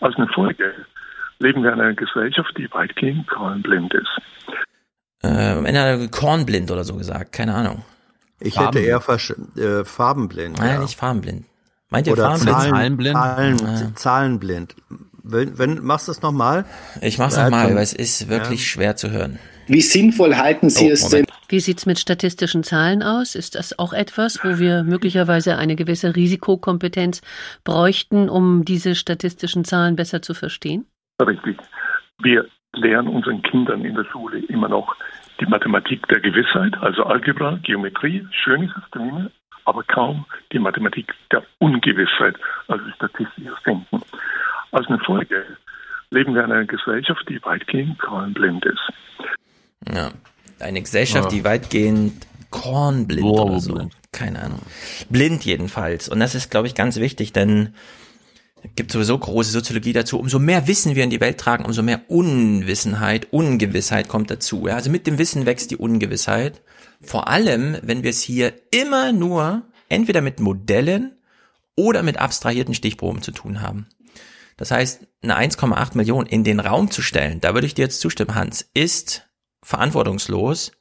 Als 0.00 0.16
eine 0.16 0.28
Folge 0.28 0.72
leben 1.38 1.62
wir 1.62 1.72
in 1.72 1.80
einer 1.80 1.94
Gesellschaft, 1.94 2.52
die 2.56 2.68
weitgehend 2.72 3.28
kornblind 3.28 3.94
ist. 3.94 4.20
Äh, 5.22 5.52
am 5.52 5.66
Ende 5.66 5.80
hat 5.80 6.00
er 6.00 6.08
kornblind 6.08 6.70
oder 6.70 6.84
so 6.84 6.96
gesagt, 6.96 7.32
keine 7.32 7.54
Ahnung. 7.54 7.84
Ich 8.40 8.58
hätte 8.58 8.80
eher 8.80 8.96
äh, 8.96 9.84
farbenblind. 9.84 10.58
Nein, 10.58 10.74
ja. 10.74 10.80
nicht 10.80 10.98
farbenblind. 10.98 11.46
Meint 11.88 12.06
ihr 12.06 12.14
Oder 12.14 12.36
farbenblind? 12.36 12.58
Zahlen, 12.58 12.70
Zahlenblind? 12.74 13.16
Zahlen, 13.16 13.56
Ah. 13.64 13.94
Zahlenblind. 13.94 14.76
Wenn, 15.28 15.58
wenn, 15.58 15.84
machst 15.84 16.06
du 16.06 16.12
es 16.12 16.22
nochmal? 16.22 16.64
Ich 17.02 17.18
mach's 17.18 17.36
nochmal, 17.36 17.74
weil 17.74 17.82
es 17.82 17.92
ist 17.92 18.28
wirklich 18.28 18.70
schwer 18.70 18.94
zu 18.94 19.10
hören. 19.10 19.38
Wie 19.66 19.80
sinnvoll 19.80 20.36
halten 20.36 20.70
Sie 20.70 20.88
Oh, 20.88 20.92
es 20.92 21.02
Moment. 21.02 21.28
denn? 21.28 21.36
Wie 21.48 21.60
sieht's 21.60 21.84
mit 21.86 21.98
statistischen 21.98 22.62
Zahlen 22.62 23.02
aus? 23.02 23.34
Ist 23.34 23.56
das 23.56 23.76
auch 23.78 23.92
etwas, 23.92 24.38
wo 24.44 24.58
wir 24.58 24.84
möglicherweise 24.84 25.56
eine 25.56 25.74
gewisse 25.74 26.14
Risikokompetenz 26.14 27.22
bräuchten, 27.64 28.28
um 28.28 28.64
diese 28.64 28.94
statistischen 28.94 29.64
Zahlen 29.64 29.96
besser 29.96 30.22
zu 30.22 30.34
verstehen? 30.34 30.86
Richtig. 31.20 31.56
Wir 32.22 32.46
lehren 32.74 33.08
unseren 33.08 33.42
Kindern 33.42 33.84
in 33.84 33.94
der 33.94 34.04
Schule 34.04 34.38
immer 34.46 34.68
noch 34.68 34.94
die 35.40 35.46
Mathematik 35.46 36.06
der 36.08 36.20
Gewissheit, 36.20 36.74
also 36.80 37.02
Algebra, 37.02 37.58
Geometrie, 37.62 38.26
schöne 38.30 38.72
Systeme, 38.74 39.30
aber 39.64 39.82
kaum 39.82 40.24
die 40.52 40.58
Mathematik 40.58 41.12
der 41.32 41.42
Ungewissheit, 41.58 42.36
also 42.68 42.84
statistisches 42.94 43.54
Denken. 43.66 44.00
Als 44.72 44.86
eine 44.88 44.98
Folge 45.00 45.44
leben 46.10 46.34
wir 46.34 46.44
in 46.44 46.52
einer 46.52 46.64
Gesellschaft, 46.66 47.24
die 47.28 47.40
weitgehend 47.42 47.98
zahlenblind 48.00 48.64
ist. 48.64 48.92
Ja. 49.92 50.10
Eine 50.60 50.80
Gesellschaft, 50.82 51.30
Ja. 51.32 51.38
die 51.38 51.44
weitgehend 51.44 52.26
kornblind 52.50 53.22
Wow, 53.26 53.50
oder 53.50 53.60
so. 53.60 53.74
blind. 53.74 53.92
Keine 54.12 54.40
Ahnung. 54.42 54.60
Blind 55.10 55.44
jedenfalls. 55.44 56.08
Und 56.08 56.20
das 56.20 56.34
ist, 56.34 56.50
glaube 56.50 56.66
ich, 56.68 56.74
ganz 56.74 56.96
wichtig, 56.96 57.32
denn 57.32 57.74
es 58.62 58.70
gibt 58.74 58.90
sowieso 58.90 59.18
große 59.18 59.50
Soziologie 59.50 59.92
dazu. 59.92 60.18
Umso 60.18 60.38
mehr 60.38 60.66
Wissen 60.66 60.94
wir 60.96 61.04
in 61.04 61.10
die 61.10 61.20
Welt 61.20 61.38
tragen, 61.38 61.64
umso 61.66 61.82
mehr 61.82 62.00
Unwissenheit, 62.08 63.28
Ungewissheit 63.32 64.08
kommt 64.08 64.30
dazu. 64.30 64.66
Ja, 64.66 64.74
also 64.76 64.90
mit 64.90 65.06
dem 65.06 65.18
Wissen 65.18 65.44
wächst 65.44 65.70
die 65.70 65.76
Ungewissheit. 65.76 66.62
Vor 67.02 67.28
allem, 67.28 67.76
wenn 67.82 68.02
wir 68.02 68.10
es 68.10 68.22
hier 68.22 68.54
immer 68.70 69.12
nur 69.12 69.62
entweder 69.90 70.22
mit 70.22 70.40
Modellen 70.40 71.12
oder 71.76 72.02
mit 72.02 72.16
abstrahierten 72.18 72.72
Stichproben 72.74 73.20
zu 73.22 73.32
tun 73.32 73.60
haben. 73.60 73.86
Das 74.56 74.70
heißt, 74.70 75.06
eine 75.22 75.38
1,8 75.38 75.96
Millionen 75.96 76.26
in 76.26 76.44
den 76.44 76.60
Raum 76.60 76.90
zu 76.90 77.02
stellen, 77.02 77.40
da 77.40 77.54
würde 77.54 77.66
ich 77.66 77.74
dir 77.74 77.82
jetzt 77.82 78.00
zustimmen, 78.00 78.34
Hans, 78.34 78.68
ist 78.74 79.28
verantwortungslos, 79.62 80.72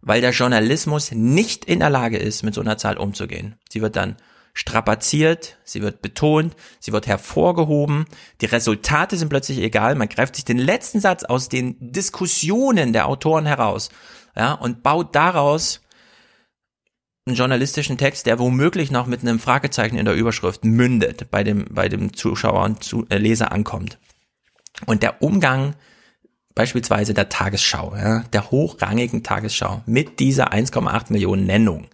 weil 0.00 0.20
der 0.20 0.32
Journalismus 0.32 1.12
nicht 1.12 1.64
in 1.64 1.80
der 1.80 1.90
Lage 1.90 2.18
ist, 2.18 2.42
mit 2.42 2.54
so 2.54 2.60
einer 2.60 2.78
Zahl 2.78 2.98
umzugehen. 2.98 3.56
Sie 3.70 3.80
wird 3.80 3.96
dann 3.96 4.16
strapaziert, 4.52 5.58
sie 5.64 5.82
wird 5.82 6.00
betont, 6.00 6.56
sie 6.80 6.92
wird 6.92 7.06
hervorgehoben, 7.06 8.06
die 8.40 8.46
Resultate 8.46 9.16
sind 9.16 9.28
plötzlich 9.28 9.58
egal, 9.58 9.94
man 9.96 10.08
greift 10.08 10.34
sich 10.34 10.44
den 10.46 10.58
letzten 10.58 11.00
Satz 11.00 11.24
aus 11.24 11.48
den 11.48 11.76
Diskussionen 11.92 12.94
der 12.94 13.06
Autoren 13.06 13.44
heraus, 13.44 13.90
ja, 14.34 14.52
und 14.52 14.82
baut 14.82 15.14
daraus 15.14 15.80
einen 17.26 17.36
journalistischen 17.36 17.98
Text, 17.98 18.26
der 18.26 18.38
womöglich 18.38 18.90
noch 18.90 19.06
mit 19.06 19.20
einem 19.20 19.40
Fragezeichen 19.40 19.98
in 19.98 20.04
der 20.04 20.14
Überschrift 20.14 20.64
mündet, 20.64 21.30
bei 21.30 21.42
dem, 21.42 21.66
bei 21.70 21.88
dem 21.88 22.14
Zuschauer 22.14 22.62
und 22.62 22.84
zu, 22.84 23.04
äh, 23.08 23.18
Leser 23.18 23.50
ankommt. 23.50 23.98
Und 24.86 25.02
der 25.02 25.22
Umgang 25.22 25.74
beispielsweise 26.54 27.14
der 27.14 27.28
Tagesschau, 27.28 27.94
ja, 27.96 28.20
der 28.32 28.50
hochrangigen 28.50 29.22
Tagesschau 29.22 29.82
mit 29.86 30.20
dieser 30.20 30.52
1,8 30.52 31.12
Millionen 31.12 31.46
Nennung 31.46 31.88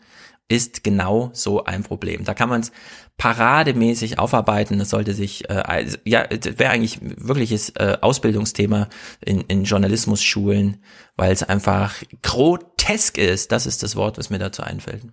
ist 0.49 0.85
genau 0.85 1.31
so 1.33 1.65
ein 1.65 1.83
Problem. 1.83 2.25
Da 2.25 2.35
kann 2.35 2.51
man 2.51 2.61
es 2.61 2.73
parademäßig 3.17 4.19
aufarbeiten. 4.19 4.79
Das 4.79 4.91
sollte 4.91 5.15
sich, 5.15 5.49
äh, 5.49 5.55
also, 5.55 5.97
ja, 6.05 6.27
wäre 6.31 6.71
eigentlich 6.71 6.99
wirkliches 7.01 7.71
äh, 7.71 7.97
Ausbildungsthema 8.01 8.89
in, 9.25 9.41
in 9.43 9.65
Journalismusschulen, 9.65 10.83
weil 11.17 11.33
es 11.33 11.43
einfach 11.43 11.95
grotesk 12.21 13.17
ist. 13.17 13.51
Das 13.51 13.65
ist 13.67 13.83
das 13.83 13.97
Wort, 13.97 14.19
was 14.19 14.29
mir 14.29 14.39
dazu 14.39 14.63
einfällt. 14.63 15.05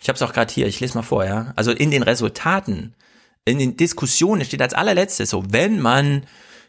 Ich 0.00 0.08
habe 0.08 0.16
es 0.16 0.22
auch 0.22 0.32
gerade 0.32 0.52
hier, 0.52 0.66
ich 0.66 0.80
lese 0.80 0.96
mal 0.96 1.02
vor, 1.02 1.24
ja. 1.24 1.52
Also 1.56 1.72
in 1.72 1.90
den 1.90 2.02
Resultaten, 2.02 2.94
in 3.44 3.58
den 3.58 3.76
Diskussionen 3.76 4.44
steht 4.44 4.62
als 4.62 4.74
allerletztes 4.74 5.30
so, 5.30 5.44
wenn 5.50 5.80
man 5.80 6.24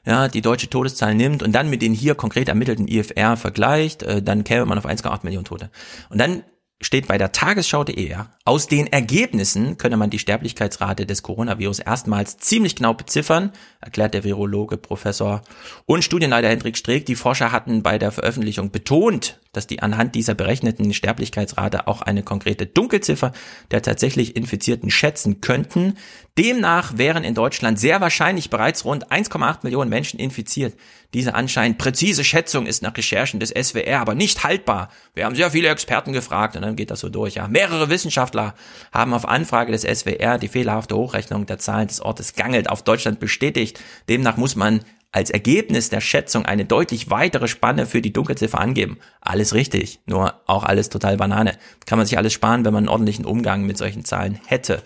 ja, 0.06 0.28
die 0.28 0.42
deutsche 0.42 0.70
Todeszahl 0.70 1.14
nimmt 1.14 1.44
und 1.44 1.54
dann 1.54 1.70
mit 1.70 1.82
den 1.82 1.94
hier 1.94 2.16
konkret 2.16 2.50
ermittelten 2.50 2.88
IFR 2.88 3.38
vergleicht, 3.38 4.04
äh, 4.04 4.22
dann 4.22 4.44
käme 4.44 4.66
man 4.66 4.78
auf 4.78 4.86
1,8 4.86 5.20
Millionen 5.24 5.46
Tote. 5.46 5.70
Und 6.10 6.18
dann 6.18 6.44
steht 6.82 7.08
bei 7.08 7.18
der 7.18 7.32
Tagesschau.de, 7.32 8.10
ja, 8.10 8.32
aus 8.44 8.68
den 8.68 8.88
Ergebnissen 8.88 9.78
könne 9.78 9.98
man 9.98 10.10
die 10.10 10.20
Sterblichkeitsrate 10.20 11.06
des 11.06 11.22
Coronavirus 11.22 11.80
erstmals 11.80 12.38
ziemlich 12.38 12.76
genau 12.76 12.96
beziffern, 12.96 13.52
erklärt 13.82 14.14
der 14.14 14.24
Virologe 14.24 14.78
Professor 14.78 15.42
und 15.86 16.04
Studienleiter 16.04 16.50
Hendrik 16.50 16.78
Streeck. 16.78 17.06
Die 17.06 17.16
Forscher 17.16 17.52
hatten 17.52 17.84
bei 17.84 17.98
der 17.98 18.12
Veröffentlichung 18.12 18.72
betont, 18.72 19.40
dass 19.52 19.68
die 19.68 19.82
anhand 19.82 20.16
dieser 20.16 20.36
berechneten 20.36 20.94
Sterblichkeitsrate 20.94 21.88
auch 21.88 22.02
eine 22.02 22.24
konkrete 22.24 22.66
Dunkelziffer 22.66 23.34
der 23.72 23.82
tatsächlich 23.82 24.36
Infizierten 24.36 24.92
schätzen 24.92 25.42
könnten. 25.42 25.98
Demnach 26.38 26.98
wären 26.98 27.26
in 27.26 27.36
Deutschland 27.36 27.78
sehr 27.80 28.00
wahrscheinlich 28.00 28.50
bereits 28.50 28.86
rund 28.86 29.12
1,8 29.12 29.60
Millionen 29.64 29.90
Menschen 29.90 30.20
infiziert. 30.20 30.76
Diese 31.14 31.36
anscheinend 31.36 31.78
präzise 31.78 32.24
Schätzung 32.24 32.66
ist 32.66 32.82
nach 32.82 32.96
Recherchen 32.96 33.42
des 33.42 33.50
SWR 33.50 34.00
aber 34.00 34.16
nicht 34.16 34.46
haltbar. 34.46 34.90
Wir 35.14 35.26
haben 35.26 35.36
sehr 35.36 35.52
viele 35.52 35.68
Experten 35.68 36.14
gefragt 36.14 36.56
und 36.56 36.62
dann 36.62 36.78
geht 36.78 36.90
das 36.90 37.02
so 37.02 37.10
durch. 37.10 37.36
Ja, 37.36 37.50
mehrere 37.50 37.90
Wissenschaftler 37.90 38.56
haben 38.94 39.14
auf 39.14 39.28
Anfrage 39.28 39.74
des 39.74 39.82
SWR 39.82 40.38
die 40.38 40.48
fehlerhafte 40.48 40.96
Hochrechnung 40.96 41.46
der 41.46 41.60
Zahlen 41.60 41.88
des 41.88 42.00
Ortes 42.00 42.36
Gangelt 42.36 42.70
auf 42.70 42.84
Deutschland 42.84 43.20
bestätigt. 43.20 43.71
Demnach 44.10 44.38
muss 44.38 44.56
man 44.56 44.82
als 45.12 45.30
Ergebnis 45.30 45.90
der 45.90 46.02
Schätzung 46.02 46.46
eine 46.46 46.66
deutlich 46.66 47.10
weitere 47.10 47.48
Spanne 47.48 47.86
für 47.86 48.02
die 48.02 48.14
Dunkelziffer 48.14 48.60
angeben. 48.60 48.98
Alles 49.20 49.54
richtig, 49.54 50.00
nur 50.06 50.42
auch 50.48 50.64
alles 50.64 50.90
total 50.90 51.18
Banane. 51.18 51.58
Kann 51.86 51.98
man 51.98 52.08
sich 52.08 52.18
alles 52.18 52.34
sparen, 52.34 52.64
wenn 52.64 52.74
man 52.74 52.84
einen 52.84 52.90
ordentlichen 52.90 53.26
Umgang 53.26 53.64
mit 53.64 53.78
solchen 53.78 54.06
Zahlen 54.06 54.40
hätte. 54.46 54.82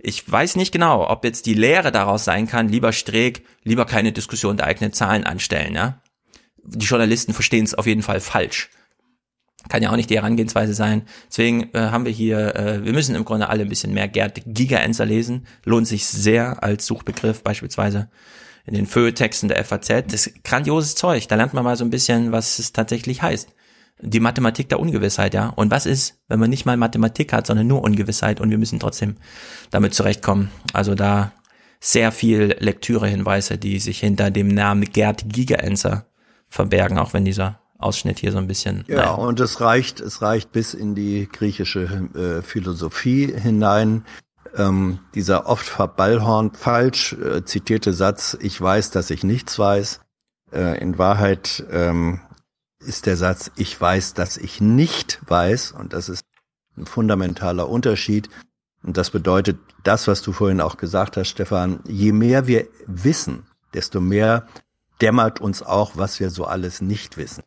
Ich 0.00 0.30
weiß 0.30 0.56
nicht 0.56 0.72
genau, 0.72 1.08
ob 1.08 1.24
jetzt 1.24 1.46
die 1.46 1.54
Lehre 1.54 1.92
daraus 1.92 2.24
sein 2.24 2.46
kann, 2.46 2.68
lieber 2.68 2.92
Streeck, 2.92 3.44
lieber 3.62 3.84
keine 3.84 4.12
Diskussion 4.12 4.56
der 4.56 4.66
eigenen 4.66 4.92
Zahlen 4.92 5.24
anstellen, 5.24 5.74
ja. 5.74 6.00
Die 6.64 6.86
Journalisten 6.86 7.32
verstehen 7.32 7.64
es 7.64 7.74
auf 7.74 7.86
jeden 7.86 8.02
Fall 8.02 8.20
falsch. 8.20 8.68
Kann 9.68 9.82
ja 9.82 9.90
auch 9.90 9.96
nicht 9.96 10.08
die 10.08 10.16
Herangehensweise 10.16 10.72
sein. 10.72 11.02
Deswegen 11.28 11.70
äh, 11.74 11.78
haben 11.78 12.04
wir 12.04 12.12
hier, 12.12 12.54
äh, 12.54 12.84
wir 12.84 12.92
müssen 12.92 13.14
im 13.14 13.24
Grunde 13.24 13.48
alle 13.48 13.62
ein 13.62 13.68
bisschen 13.68 13.92
mehr 13.92 14.08
Gerd 14.08 14.40
Gigaenser 14.46 15.04
lesen. 15.04 15.46
Lohnt 15.64 15.88
sich 15.88 16.06
sehr 16.06 16.62
als 16.62 16.86
Suchbegriff 16.86 17.42
beispielsweise 17.42 18.08
in 18.64 18.74
den 18.74 18.86
Feuilletexten 18.86 19.48
der 19.48 19.64
FAZ. 19.64 19.88
Das 20.08 20.26
ist 20.26 20.44
grandioses 20.44 20.94
Zeug. 20.94 21.26
Da 21.28 21.34
lernt 21.34 21.54
man 21.54 21.64
mal 21.64 21.76
so 21.76 21.84
ein 21.84 21.90
bisschen, 21.90 22.32
was 22.32 22.58
es 22.58 22.72
tatsächlich 22.72 23.20
heißt. 23.20 23.48
Die 24.00 24.20
Mathematik 24.20 24.68
der 24.68 24.78
Ungewissheit, 24.78 25.34
ja. 25.34 25.48
Und 25.48 25.72
was 25.72 25.86
ist, 25.86 26.20
wenn 26.28 26.38
man 26.38 26.50
nicht 26.50 26.64
mal 26.64 26.76
Mathematik 26.76 27.32
hat, 27.32 27.46
sondern 27.46 27.66
nur 27.66 27.82
Ungewissheit 27.82 28.40
und 28.40 28.50
wir 28.50 28.58
müssen 28.58 28.78
trotzdem 28.78 29.16
damit 29.70 29.92
zurechtkommen. 29.92 30.50
Also 30.72 30.94
da 30.94 31.32
sehr 31.80 32.12
viel 32.12 32.56
Lektürehinweise, 32.58 33.58
die 33.58 33.80
sich 33.80 34.00
hinter 34.00 34.30
dem 34.30 34.48
Namen 34.48 34.84
Gerd 34.84 35.24
Gigaenser 35.28 36.06
verbergen, 36.48 36.98
auch 36.98 37.12
wenn 37.12 37.24
dieser 37.24 37.60
Ausschnitt 37.78 38.18
hier 38.18 38.32
so 38.32 38.38
ein 38.38 38.48
bisschen. 38.48 38.84
Ja, 38.88 38.96
naja. 38.96 39.10
und 39.12 39.40
es 39.40 39.60
reicht, 39.60 40.00
es 40.00 40.20
reicht 40.20 40.52
bis 40.52 40.74
in 40.74 40.94
die 40.94 41.28
griechische 41.30 41.84
äh, 42.14 42.42
Philosophie 42.42 43.32
hinein. 43.32 44.04
Ähm, 44.56 44.98
dieser 45.14 45.46
oft 45.46 45.66
verballhorn 45.66 46.52
falsch 46.52 47.12
äh, 47.12 47.44
zitierte 47.44 47.92
Satz, 47.92 48.36
ich 48.40 48.60
weiß, 48.60 48.90
dass 48.90 49.10
ich 49.10 49.22
nichts 49.22 49.58
weiß. 49.58 50.00
Äh, 50.52 50.80
in 50.80 50.98
Wahrheit 50.98 51.64
ähm, 51.70 52.20
ist 52.80 53.06
der 53.06 53.16
Satz, 53.16 53.50
ich 53.56 53.80
weiß, 53.80 54.14
dass 54.14 54.36
ich 54.36 54.60
nicht 54.60 55.20
weiß. 55.26 55.72
Und 55.72 55.92
das 55.92 56.08
ist 56.08 56.24
ein 56.76 56.86
fundamentaler 56.86 57.68
Unterschied. 57.68 58.28
Und 58.82 58.96
das 58.96 59.10
bedeutet, 59.10 59.58
das, 59.84 60.08
was 60.08 60.22
du 60.22 60.32
vorhin 60.32 60.60
auch 60.60 60.76
gesagt 60.76 61.16
hast, 61.16 61.28
Stefan, 61.28 61.80
je 61.86 62.12
mehr 62.12 62.46
wir 62.46 62.66
wissen, 62.86 63.44
desto 63.74 64.00
mehr 64.00 64.46
dämmert 65.00 65.40
uns 65.40 65.62
auch, 65.62 65.92
was 65.96 66.20
wir 66.20 66.30
so 66.30 66.44
alles 66.44 66.80
nicht 66.80 67.16
wissen. 67.16 67.42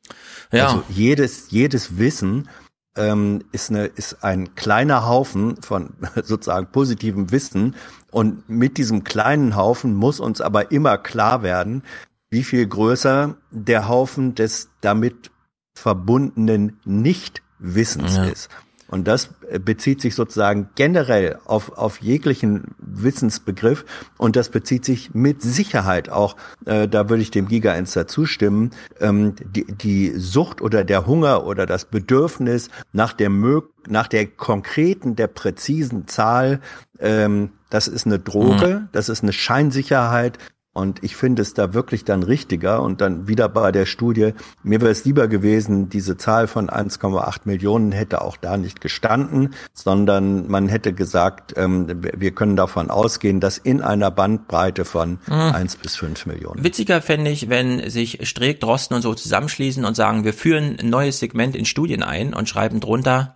Ja. 0.52 0.68
Also 0.68 0.84
jedes, 0.90 1.52
jedes 1.52 1.98
Wissen 1.98 2.50
ähm, 2.96 3.44
ist, 3.52 3.70
eine, 3.70 3.86
ist 3.86 4.24
ein 4.24 4.56
kleiner 4.56 5.08
Haufen 5.08 5.62
von 5.62 5.94
sozusagen 6.24 6.68
positivem 6.72 7.32
Wissen. 7.32 7.76
Und 8.12 8.50
mit 8.50 8.78
diesem 8.78 9.04
kleinen 9.04 9.56
Haufen 9.56 9.96
muss 9.96 10.20
uns 10.20 10.42
aber 10.42 10.72
immer 10.72 10.98
klar 10.98 11.44
werden, 11.44 11.84
wie 12.30 12.44
viel 12.44 12.66
größer 12.66 13.36
der 13.52 13.88
Haufen 13.88 14.36
des 14.36 14.70
damit 14.82 15.32
verbundenen 15.76 16.80
Nichtwissens 16.86 18.16
Ja. 18.16 18.26
ist. 18.26 18.50
Und 18.92 19.08
das 19.08 19.30
bezieht 19.64 20.02
sich 20.02 20.16
sozusagen 20.16 20.70
generell 20.76 21.40
auf, 21.46 21.78
auf 21.78 22.02
jeglichen 22.02 22.76
Wissensbegriff. 22.78 23.86
Und 24.18 24.36
das 24.36 24.50
bezieht 24.50 24.86
sich 24.86 25.14
mit 25.14 25.42
Sicherheit 25.42 26.10
auch, 26.10 26.36
äh, 26.66 26.88
da 26.88 27.10
würde 27.10 27.24
ich 27.24 27.32
dem 27.32 27.48
Gigainster 27.48 28.06
zustimmen, 28.06 28.72
ähm, 29.00 29.34
die, 29.44 29.66
die 29.66 30.12
Sucht 30.18 30.62
oder 30.62 30.84
der 30.84 31.08
Hunger 31.08 31.46
oder 31.46 31.66
das 31.66 31.86
Bedürfnis 31.86 32.70
nach 32.92 33.14
der, 33.14 33.30
Mö 33.30 33.62
nach 33.88 34.08
der 34.08 34.28
konkreten, 34.28 35.16
der 35.16 35.28
präzisen 35.28 36.08
Zahl, 36.08 36.60
ähm, 37.00 37.52
das 37.70 37.88
ist 37.88 38.06
eine 38.06 38.20
Droge, 38.20 38.90
das 38.92 39.08
ist 39.08 39.24
eine 39.24 39.34
Scheinsicherheit, 39.34 40.38
Und 40.74 41.04
ich 41.04 41.18
finde 41.18 41.42
es 41.42 41.54
da 41.54 41.74
wirklich 41.74 42.06
dann 42.06 42.24
richtiger 42.24 42.82
und 42.82 43.02
dann 43.02 43.28
wieder 43.28 43.50
bei 43.50 43.74
der 43.74 43.86
Studie, 43.86 44.34
mir 44.64 44.80
wäre 44.80 44.92
es 44.92 45.04
lieber 45.04 45.28
gewesen, 45.28 45.90
diese 45.90 46.16
Zahl 46.16 46.48
von 46.48 46.70
1,8 46.70 47.42
Millionen 47.44 47.92
hätte 47.92 48.22
auch 48.22 48.38
da 48.38 48.56
nicht 48.56 48.80
gestanden, 48.80 49.54
sondern 49.74 50.48
man 50.48 50.70
hätte 50.70 50.94
gesagt, 50.94 51.54
ähm, 51.58 51.88
wir 52.16 52.32
können 52.32 52.56
davon 52.56 52.90
ausgehen, 52.90 53.42
dass 53.42 53.58
in 53.58 53.82
einer 53.82 54.12
Bandbreite 54.12 54.86
von 54.86 55.20
Mhm. 55.28 55.34
1 55.34 55.76
bis 55.76 55.98
5 55.98 56.26
Millionen. 56.26 56.64
Witziger 56.64 57.02
fände 57.02 57.32
ich, 57.32 57.50
wenn 57.50 57.90
sich 57.90 58.20
Streeck, 58.28 58.62
Drosten 58.62 58.96
und 58.96 59.02
so 59.02 59.14
zusammenschließen 59.14 59.84
und 59.84 59.96
sagen, 59.96 60.24
wir 60.24 60.34
führen 60.34 60.78
ein 60.80 60.90
neues 60.90 61.20
Segment 61.20 61.56
in 61.56 61.66
Studien 61.66 62.02
ein 62.02 62.34
und 62.34 62.48
schreiben 62.48 62.80
drunter, 62.80 63.36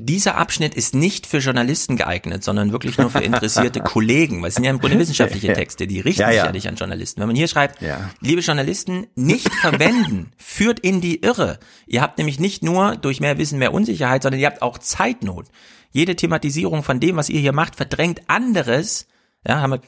dieser 0.00 0.36
Abschnitt 0.36 0.74
ist 0.74 0.94
nicht 0.94 1.26
für 1.26 1.38
Journalisten 1.38 1.96
geeignet, 1.96 2.44
sondern 2.44 2.70
wirklich 2.72 2.96
nur 2.98 3.10
für 3.10 3.18
interessierte 3.20 3.80
Kollegen. 3.84 4.40
Weil 4.42 4.48
es 4.50 4.54
sind 4.54 4.64
ja 4.64 4.70
im 4.70 4.78
Grunde 4.78 4.98
wissenschaftliche 4.98 5.52
Texte, 5.52 5.86
die 5.86 5.98
richten 6.00 6.22
Ja, 6.22 6.28
sich 6.28 6.36
ja. 6.36 6.44
ja 6.46 6.52
nicht 6.52 6.68
an 6.68 6.76
Journalisten. 6.76 7.20
Wenn 7.20 7.26
man 7.26 7.36
hier 7.36 7.48
schreibt, 7.48 7.82
Ja. 7.82 8.10
liebe 8.20 8.40
Journalisten, 8.40 9.08
nicht 9.16 9.52
verwenden, 9.54 10.30
führt 10.38 10.78
in 10.80 11.00
die 11.00 11.22
Irre. 11.22 11.58
Ihr 11.86 12.00
habt 12.02 12.18
nämlich 12.18 12.38
nicht 12.38 12.62
nur 12.62 12.94
durch 12.96 13.20
mehr 13.20 13.36
Wissen 13.38 13.58
mehr 13.58 13.74
Unsicherheit, 13.74 14.22
sondern 14.22 14.40
ihr 14.40 14.46
habt 14.46 14.62
auch 14.62 14.78
Zeitnot. 14.78 15.46
Jede 15.90 16.14
Thematisierung 16.14 16.84
von 16.84 17.00
dem, 17.00 17.16
was 17.16 17.28
ihr 17.28 17.40
hier 17.40 17.52
macht, 17.52 17.74
verdrängt 17.74 18.22
anderes. 18.28 19.07
Ja, 19.46 19.60
haben 19.60 19.70
wir, 19.70 19.80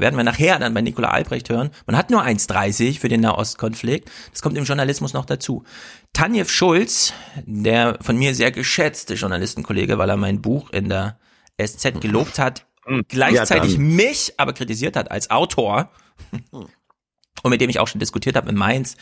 werden 0.00 0.16
wir 0.16 0.24
nachher 0.24 0.58
dann 0.58 0.74
bei 0.74 0.82
Nicola 0.82 1.08
Albrecht 1.10 1.48
hören. 1.48 1.70
Man 1.86 1.96
hat 1.96 2.10
nur 2.10 2.22
1,30 2.22 2.98
für 2.98 3.08
den 3.08 3.20
Nahostkonflikt. 3.20 4.10
Das 4.32 4.42
kommt 4.42 4.58
im 4.58 4.64
Journalismus 4.64 5.12
noch 5.12 5.24
dazu. 5.24 5.64
Tanjev 6.12 6.50
Schulz, 6.50 7.12
der 7.46 7.98
von 8.00 8.18
mir 8.18 8.34
sehr 8.34 8.50
geschätzte 8.50 9.14
Journalistenkollege, 9.14 9.98
weil 9.98 10.10
er 10.10 10.16
mein 10.16 10.42
Buch 10.42 10.70
in 10.70 10.88
der 10.88 11.18
SZ 11.62 12.00
gelobt 12.00 12.38
hat, 12.38 12.66
gleichzeitig 13.08 13.76
dann. 13.76 13.86
mich 13.86 14.34
aber 14.36 14.52
kritisiert 14.52 14.96
hat 14.96 15.10
als 15.10 15.30
Autor 15.30 15.90
und 16.50 17.50
mit 17.50 17.60
dem 17.60 17.70
ich 17.70 17.78
auch 17.78 17.88
schon 17.88 18.00
diskutiert 18.00 18.36
habe 18.36 18.50
in 18.50 18.56
Mainz 18.56 18.96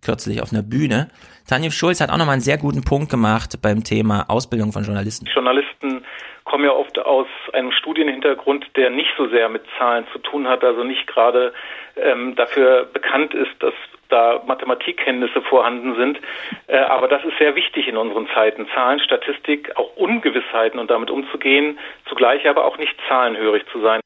kürzlich 0.00 0.42
auf 0.42 0.52
einer 0.52 0.62
Bühne. 0.62 1.08
Tanjev 1.48 1.72
Schulz 1.72 2.00
hat 2.00 2.10
auch 2.10 2.18
nochmal 2.18 2.34
einen 2.34 2.42
sehr 2.42 2.58
guten 2.58 2.82
Punkt 2.82 3.08
gemacht 3.08 3.58
beim 3.62 3.84
Thema 3.84 4.24
Ausbildung 4.28 4.72
von 4.72 4.82
Journalisten. 4.82 5.26
Journalisten 5.32 6.04
kommen 6.44 6.64
ja 6.64 6.72
oft 6.72 6.98
aus 6.98 7.26
einem 7.52 7.70
Studienhintergrund, 7.72 8.66
der 8.76 8.90
nicht 8.90 9.10
so 9.16 9.28
sehr 9.28 9.48
mit 9.48 9.62
Zahlen 9.78 10.06
zu 10.12 10.18
tun 10.18 10.48
hat, 10.48 10.64
also 10.64 10.82
nicht 10.82 11.06
gerade 11.06 11.52
ähm, 11.96 12.34
dafür 12.34 12.88
bekannt 12.92 13.34
ist, 13.34 13.50
dass 13.60 13.74
da 14.08 14.42
Mathematikkenntnisse 14.46 15.42
vorhanden 15.42 15.96
sind. 15.96 16.20
Äh, 16.66 16.78
aber 16.78 17.08
das 17.08 17.24
ist 17.24 17.38
sehr 17.38 17.54
wichtig 17.54 17.88
in 17.88 17.96
unseren 17.96 18.28
Zeiten. 18.34 18.66
Zahlen, 18.74 19.00
Statistik, 19.00 19.76
auch 19.76 19.96
Ungewissheiten 19.96 20.78
und 20.78 20.90
damit 20.90 21.10
umzugehen, 21.10 21.78
zugleich 22.08 22.48
aber 22.48 22.64
auch 22.64 22.78
nicht 22.78 22.94
zahlenhörig 23.08 23.64
zu 23.72 23.80
sein. 23.80 24.00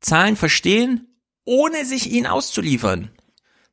Zahlen 0.00 0.36
verstehen, 0.36 1.08
ohne 1.44 1.84
sich 1.84 2.12
ihnen 2.12 2.26
auszuliefern. 2.26 3.15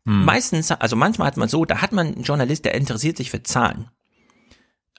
Meistens, 0.05 0.69
also 0.71 0.95
manchmal 0.95 1.27
hat 1.27 1.37
man 1.37 1.47
so, 1.49 1.63
da 1.65 1.81
hat 1.81 1.91
man 1.93 2.07
einen 2.07 2.23
Journalist, 2.23 2.65
der 2.65 2.75
interessiert 2.75 3.15
sich 3.17 3.31
für 3.31 3.41
Zahlen. 3.43 3.89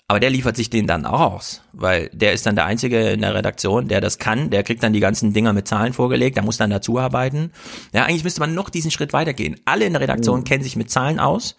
Aber 0.06 0.20
der 0.20 0.28
liefert 0.31 0.56
sich 0.56 0.68
den 0.68 0.86
dann 0.86 1.06
auch 1.06 1.20
aus, 1.32 1.62
weil 1.72 2.10
der 2.12 2.32
ist 2.35 2.44
dann 2.44 2.56
der 2.56 2.66
Einzige 2.66 3.10
in 3.10 3.22
der 3.22 3.35
Redaktion, 3.35 3.89
der 3.89 4.02
das 4.02 4.18
kann, 4.18 4.51
der 4.51 4.62
kriegt 4.62 4.82
dann 4.82 4.93
die 4.93 5.01
ganzen 5.01 5.32
Dinger 5.32 5.55
mit 5.55 5.66
Zahlen 5.66 5.94
vorgelegt, 5.94 6.36
der 6.36 6.44
muss 6.44 6.59
dann 6.59 6.68
dazu 6.70 6.98
arbeiten. 6.98 7.52
Ja, 7.94 8.05
eigentlich 8.05 8.24
müsste 8.24 8.40
man 8.40 8.55
noch 8.55 8.68
diesen 8.68 8.90
Schritt 8.90 9.14
weitergehen. 9.14 9.60
Alle 9.64 9.86
in 9.86 9.94
der 9.94 10.02
Redaktion 10.02 10.40
Mhm. 10.40 10.44
kennen 10.44 10.62
sich 10.62 10.76
mit 10.76 10.90
Zahlen 10.90 11.18
aus 11.20 11.56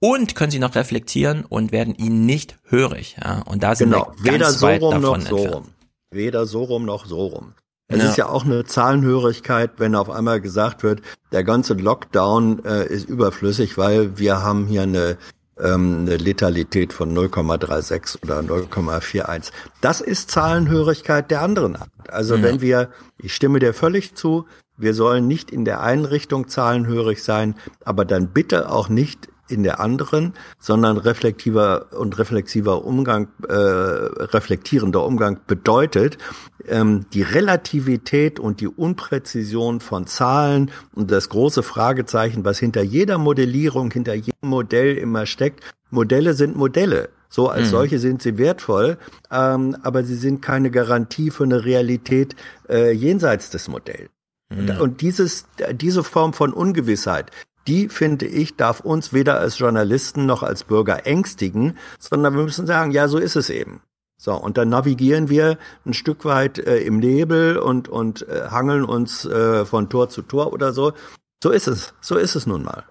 und 0.00 0.34
können 0.34 0.50
sie 0.50 0.58
noch 0.58 0.74
reflektieren 0.74 1.44
und 1.46 1.72
werden 1.72 1.94
ihnen 1.94 2.26
nicht 2.26 2.58
hörig. 2.64 3.16
Ja, 3.24 3.40
und 3.42 3.62
da 3.62 3.74
sind 3.74 3.90
Genau, 3.90 4.12
wir 4.18 4.34
weder 4.34 4.44
ganz 4.46 4.60
so 4.60 4.66
weit 4.66 4.82
rum 4.82 5.00
noch 5.00 5.00
davon 5.00 5.20
so 5.22 5.36
entfernt. 5.36 5.54
rum. 5.56 5.66
Weder 6.10 6.46
so 6.46 6.62
rum 6.64 6.84
noch 6.84 7.06
so 7.06 7.26
rum. 7.26 7.54
Es 7.90 7.98
Ja. 8.02 8.08
ist 8.10 8.16
ja 8.18 8.28
auch 8.28 8.44
eine 8.44 8.64
Zahlenhörigkeit, 8.64 9.72
wenn 9.78 9.94
auf 9.94 10.10
einmal 10.10 10.40
gesagt 10.42 10.82
wird, 10.82 11.00
der 11.32 11.42
ganze 11.42 11.72
Lockdown 11.74 12.62
äh, 12.64 12.86
ist 12.86 13.08
überflüssig, 13.08 13.78
weil 13.78 14.18
wir 14.18 14.42
haben 14.42 14.66
hier 14.66 14.82
eine, 14.82 15.16
ähm, 15.58 16.00
eine 16.02 16.18
Letalität 16.18 16.92
von 16.92 17.14
0,36 17.14 18.22
oder 18.22 18.40
0,41. 18.42 19.50
Das 19.80 20.02
ist 20.02 20.30
Zahlenhörigkeit 20.30 21.30
der 21.30 21.40
anderen 21.40 21.76
Art. 21.76 21.88
Also 22.10 22.36
Ja. 22.36 22.42
wenn 22.42 22.60
wir, 22.60 22.90
ich 23.16 23.34
stimme 23.34 23.58
dir 23.58 23.72
völlig 23.72 24.14
zu, 24.14 24.44
wir 24.76 24.92
sollen 24.92 25.26
nicht 25.26 25.50
in 25.50 25.64
der 25.64 25.80
einen 25.80 26.04
Richtung 26.04 26.46
zahlenhörig 26.48 27.22
sein, 27.24 27.54
aber 27.84 28.04
dann 28.04 28.28
bitte 28.28 28.70
auch 28.70 28.90
nicht 28.90 29.28
in 29.48 29.62
der 29.62 29.80
anderen, 29.80 30.34
sondern 30.58 30.96
reflektiver 30.96 31.86
und 31.98 32.18
reflexiver 32.18 32.84
Umgang, 32.84 33.28
äh, 33.48 33.52
reflektierender 33.52 35.04
Umgang 35.04 35.40
bedeutet, 35.46 36.18
ähm, 36.66 37.06
die 37.12 37.22
Relativität 37.22 38.38
und 38.40 38.60
die 38.60 38.68
Unpräzision 38.68 39.80
von 39.80 40.06
Zahlen 40.06 40.70
und 40.94 41.10
das 41.10 41.28
große 41.28 41.62
Fragezeichen, 41.62 42.44
was 42.44 42.58
hinter 42.58 42.82
jeder 42.82 43.18
Modellierung, 43.18 43.90
hinter 43.90 44.14
jedem 44.14 44.48
Modell 44.50 44.96
immer 44.96 45.26
steckt. 45.26 45.64
Modelle 45.90 46.34
sind 46.34 46.56
Modelle. 46.56 47.08
So 47.30 47.48
als 47.48 47.66
Mhm. 47.66 47.70
solche 47.70 47.98
sind 47.98 48.22
sie 48.22 48.38
wertvoll, 48.38 48.96
ähm, 49.30 49.76
aber 49.82 50.02
sie 50.02 50.14
sind 50.14 50.40
keine 50.40 50.70
Garantie 50.70 51.30
für 51.30 51.44
eine 51.44 51.64
Realität 51.64 52.34
äh, 52.68 52.90
jenseits 52.92 53.50
des 53.50 53.68
Modells. 53.68 54.08
Und, 54.50 54.74
Mhm. 54.74 54.80
und 54.80 55.00
dieses, 55.02 55.44
diese 55.72 56.02
Form 56.04 56.32
von 56.32 56.54
Ungewissheit, 56.54 57.30
die 57.68 57.88
finde 57.88 58.26
ich, 58.26 58.56
darf 58.56 58.80
uns 58.80 59.12
weder 59.12 59.38
als 59.38 59.58
Journalisten 59.58 60.26
noch 60.26 60.42
als 60.42 60.64
Bürger 60.64 61.06
ängstigen, 61.06 61.76
sondern 61.98 62.34
wir 62.34 62.42
müssen 62.42 62.66
sagen, 62.66 62.90
ja, 62.90 63.06
so 63.06 63.18
ist 63.18 63.36
es 63.36 63.50
eben. 63.50 63.82
So, 64.20 64.34
und 64.34 64.58
dann 64.58 64.68
navigieren 64.68 65.28
wir 65.28 65.58
ein 65.86 65.94
Stück 65.94 66.24
weit 66.24 66.58
äh, 66.58 66.78
im 66.78 66.98
Nebel 66.98 67.56
und, 67.56 67.88
und 67.88 68.28
äh, 68.28 68.48
hangeln 68.50 68.84
uns 68.84 69.24
äh, 69.24 69.64
von 69.64 69.88
Tor 69.88 70.08
zu 70.08 70.22
Tor 70.22 70.52
oder 70.52 70.72
so. 70.72 70.92
So 71.40 71.50
ist 71.50 71.68
es. 71.68 71.94
So 72.00 72.16
ist 72.16 72.34
es 72.34 72.46
nun 72.46 72.64
mal. 72.64 72.84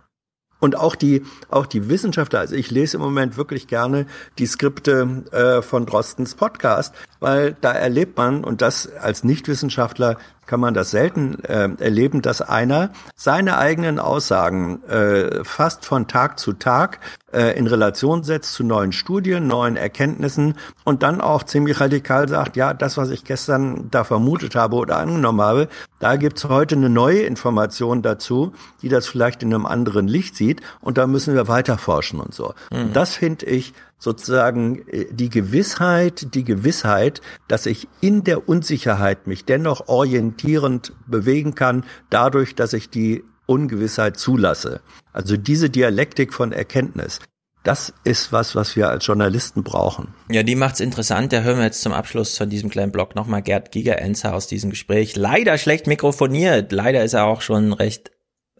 Und 0.59 0.75
auch 0.77 0.95
die, 0.95 1.23
auch 1.49 1.65
die 1.65 1.89
Wissenschaftler, 1.89 2.39
also 2.39 2.55
ich 2.55 2.71
lese 2.71 2.97
im 2.97 3.03
Moment 3.03 3.37
wirklich 3.37 3.67
gerne 3.67 4.07
die 4.39 4.47
Skripte 4.47 5.25
äh, 5.31 5.61
von 5.61 5.85
Drostens 5.85 6.33
Podcast, 6.33 6.95
weil 7.19 7.55
da 7.61 7.73
erlebt 7.73 8.17
man, 8.17 8.43
und 8.43 8.61
das 8.61 8.91
als 8.91 9.23
Nichtwissenschaftler 9.23 10.17
kann 10.47 10.59
man 10.59 10.73
das 10.73 10.91
selten 10.91 11.43
äh, 11.43 11.69
erleben, 11.77 12.21
dass 12.21 12.41
einer 12.41 12.91
seine 13.15 13.57
eigenen 13.57 13.99
Aussagen 13.99 14.83
äh, 14.85 15.43
fast 15.43 15.85
von 15.85 16.07
Tag 16.07 16.39
zu 16.39 16.53
Tag 16.53 16.99
äh, 17.31 17.57
in 17.57 17.67
Relation 17.67 18.23
setzt 18.23 18.53
zu 18.53 18.63
neuen 18.63 18.93
Studien, 18.93 19.47
neuen 19.47 19.75
Erkenntnissen 19.75 20.55
und 20.85 21.03
dann 21.03 21.21
auch 21.21 21.43
ziemlich 21.43 21.79
radikal 21.79 22.27
sagt, 22.29 22.55
ja, 22.55 22.73
das, 22.73 22.97
was 22.97 23.09
ich 23.09 23.25
gestern 23.25 23.89
da 23.91 24.03
vermutet 24.03 24.55
habe 24.55 24.77
oder 24.77 24.97
angenommen 24.97 25.41
habe, 25.41 25.67
da 25.99 26.15
gibt's 26.15 26.45
heute 26.45 26.75
eine 26.75 26.89
neue 26.89 27.21
Information 27.21 28.01
dazu, 28.01 28.53
die 28.81 28.89
das 28.89 29.07
vielleicht 29.07 29.43
in 29.43 29.53
einem 29.53 29.65
anderen 29.65 30.07
Licht 30.07 30.35
sieht 30.35 30.61
und 30.79 30.97
da 30.97 31.05
müssen 31.05 31.35
wir 31.35 31.47
weiter 31.47 31.77
forschen 31.77 32.19
und 32.19 32.33
so. 32.33 32.53
Mhm. 32.71 32.93
Das 32.93 33.15
finde 33.15 33.45
ich 33.45 33.73
sozusagen 33.99 34.87
äh, 34.87 35.05
die 35.11 35.29
Gewissheit, 35.29 36.33
die 36.33 36.43
Gewissheit, 36.43 37.21
dass 37.47 37.65
ich 37.65 37.87
in 38.01 38.23
der 38.23 38.47
Unsicherheit 38.47 39.27
mich 39.27 39.45
dennoch 39.45 39.87
orientierend 39.87 40.93
bewegen 41.07 41.55
kann, 41.55 41.83
dadurch, 42.09 42.55
dass 42.55 42.73
ich 42.73 42.89
die 42.89 43.23
Ungewissheit 43.45 44.17
zulasse. 44.17 44.81
Also 45.13 45.37
diese 45.37 45.69
Dialektik 45.69 46.33
von 46.33 46.51
Erkenntnis. 46.51 47.19
Das 47.63 47.93
ist 48.05 48.31
was, 48.31 48.55
was 48.55 48.77
wir 48.77 48.89
als 48.89 49.05
Journalisten 49.05 49.63
brauchen. 49.63 50.13
Ja, 50.29 50.43
die 50.43 50.55
macht's 50.55 50.79
interessant. 50.79 51.33
Da 51.33 51.41
hören 51.41 51.57
wir 51.57 51.65
jetzt 51.65 51.81
zum 51.81 51.91
Abschluss 51.91 52.37
von 52.37 52.49
diesem 52.49 52.69
kleinen 52.69 52.93
Blog 52.93 53.13
nochmal 53.15 53.41
Gerd 53.41 53.73
Gigerenzer 53.73 54.33
aus 54.33 54.47
diesem 54.47 54.69
Gespräch. 54.69 55.17
Leider 55.17 55.57
schlecht 55.57 55.85
mikrofoniert. 55.85 56.71
Leider 56.71 57.03
ist 57.03 57.13
er 57.13 57.25
auch 57.25 57.41
schon 57.41 57.73
recht 57.73 58.11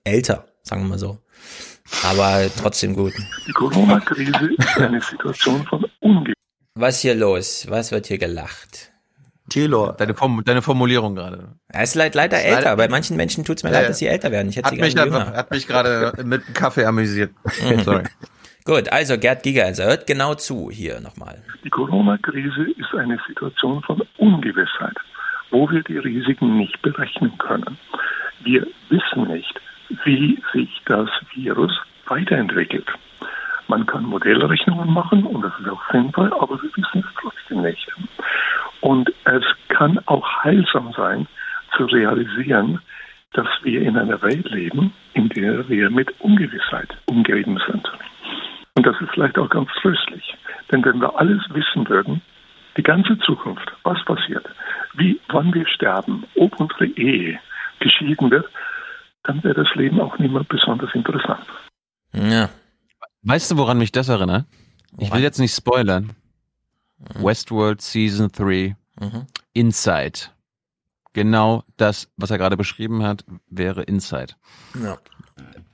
älter, 0.04 0.48
sagen 0.62 0.82
wir 0.82 0.90
mal 0.90 1.00
so. 1.00 1.20
Aber 2.06 2.46
trotzdem 2.62 2.96
gut. 2.96 3.14
Die 3.48 3.52
Corona-Krise 3.54 4.50
ist 4.58 4.78
eine 4.78 5.02
Situation 5.02 5.66
von 5.66 5.86
Ungewissheit. 6.00 6.34
Was 6.76 7.00
hier 7.02 7.16
los? 7.16 7.66
Was 7.70 7.92
wird 7.92 8.06
hier 8.08 8.18
gelacht? 8.18 8.92
Thilo. 9.50 9.94
Deine, 9.94 10.14
Form, 10.14 10.44
deine 10.44 10.62
Formulierung 10.62 11.16
gerade. 11.16 11.56
Er 11.70 11.84
ist 11.84 11.96
leid, 11.96 12.14
leider 12.16 12.38
Ist 12.38 12.44
älter. 12.46 12.62
leider- 12.62 12.76
Bei 12.76 12.88
manchen 12.90 13.16
Menschen 13.18 13.46
tut's 13.46 13.64
mir 13.64 13.72
Ja, 13.72 13.80
leid, 13.80 13.90
dass 13.90 14.00
sie 14.00 14.08
älter 14.08 14.32
werden. 14.32 14.50
Ich 14.50 14.58
hätte 14.58 14.68
Hat 14.68 14.76
sie 14.76 14.82
mich, 14.82 14.94
gerne 14.96 15.16
einfach, 15.16 15.34
hat 15.34 15.52
mich 15.52 15.68
gerade 15.68 16.14
mit 16.26 16.46
dem 16.48 16.54
Kaffee 16.54 16.86
amüsiert. 16.86 17.32
Mhm. 17.64 17.80
Sorry. 17.84 18.04
Gut, 18.66 18.90
also 18.92 19.18
Gerd 19.18 19.44
Gigerenzer, 19.44 19.86
hört 19.86 20.06
genau 20.08 20.36
zu 20.36 20.70
hier 20.70 21.00
nochmal. 21.00 21.42
Die 21.64 21.70
Corona-Krise 21.70 22.68
ist 22.78 22.94
eine 22.98 23.18
Situation 23.26 23.82
von 23.84 24.04
Ungewissheit, 24.18 24.98
wo 25.52 25.70
wir 25.72 25.82
die 25.84 25.98
Risiken 25.98 26.58
nicht 26.58 26.82
berechnen 26.82 27.38
können. 27.38 27.78
Wir 28.44 28.68
wissen 28.90 29.34
nicht, 29.34 29.54
wie 30.04 30.42
sich 30.54 30.82
das 30.86 31.10
Virus 31.34 31.72
weiterentwickelt. 32.08 32.88
Man 33.68 33.86
kann 33.86 34.06
Modellrechnungen 34.06 34.94
machen 34.94 35.26
und 35.26 35.42
das 35.42 35.52
ist 35.60 35.70
auch 35.70 35.82
sinnvoll, 35.92 36.32
aber 36.34 36.62
wir 36.62 36.70
wissen 36.76 37.04
es 37.06 37.16
trotzdem 37.20 37.62
nicht. 37.62 37.92
Und 38.82 39.12
es 39.26 39.44
kann 39.68 40.00
auch 40.06 40.26
heilsam 40.44 40.94
sein, 40.96 41.28
zu 41.76 41.86
realisieren, 41.86 42.80
dass 43.34 43.48
wir 43.64 43.82
in 43.82 43.98
einer 43.98 44.22
Welt 44.22 44.50
leben, 44.50 44.94
in 45.14 45.30
der 45.30 45.68
wir 45.68 45.90
mit 45.90 46.10
Ungewissheit 46.22 46.90
umgeben 47.06 47.60
sind. 47.68 47.92
Und 48.76 48.86
das 48.86 48.96
ist 49.02 49.12
vielleicht 49.12 49.38
auch 49.38 49.50
ganz 49.50 49.70
tröstlich. 49.82 50.36
Denn 50.72 50.84
wenn 50.86 51.02
wir 51.02 51.18
alles 51.20 51.42
wissen 51.50 51.88
würden, 51.90 52.22
die 52.78 52.84
ganze 52.84 53.18
Zukunft, 53.20 53.72
was 53.84 54.04
passiert, 54.06 54.46
wie, 54.94 55.20
wann 55.30 55.54
wir 55.54 55.68
sterben, 55.68 56.24
ob 56.36 56.60
unsere 56.60 56.86
Ehe 56.86 57.40
geschieden 57.80 58.32
wird, 58.32 58.48
dann 59.28 59.44
wäre 59.44 59.54
das 59.54 59.68
Leben 59.76 60.00
auch 60.00 60.18
nicht 60.18 60.32
mehr 60.32 60.44
besonders 60.44 60.90
interessant. 60.94 61.46
Ja. 62.14 62.50
Weißt 63.24 63.52
du, 63.52 63.58
woran 63.58 63.78
mich 63.78 63.92
das 63.92 64.10
erinnert? 64.10 64.46
Ich 64.98 65.14
will 65.14 65.22
jetzt 65.22 65.40
nicht 65.40 65.54
spoilern. 65.54 66.14
Mhm. 66.98 67.24
Westworld 67.24 67.82
Season 67.82 68.30
3. 68.32 68.76
Inside. 69.54 70.20
Genau 71.14 71.64
das, 71.78 72.10
was 72.16 72.32
er 72.32 72.38
gerade 72.38 72.58
beschrieben 72.58 73.04
hat, 73.04 73.26
wäre 73.50 73.84
Inside. 73.84 74.34
Ja. 74.82 74.98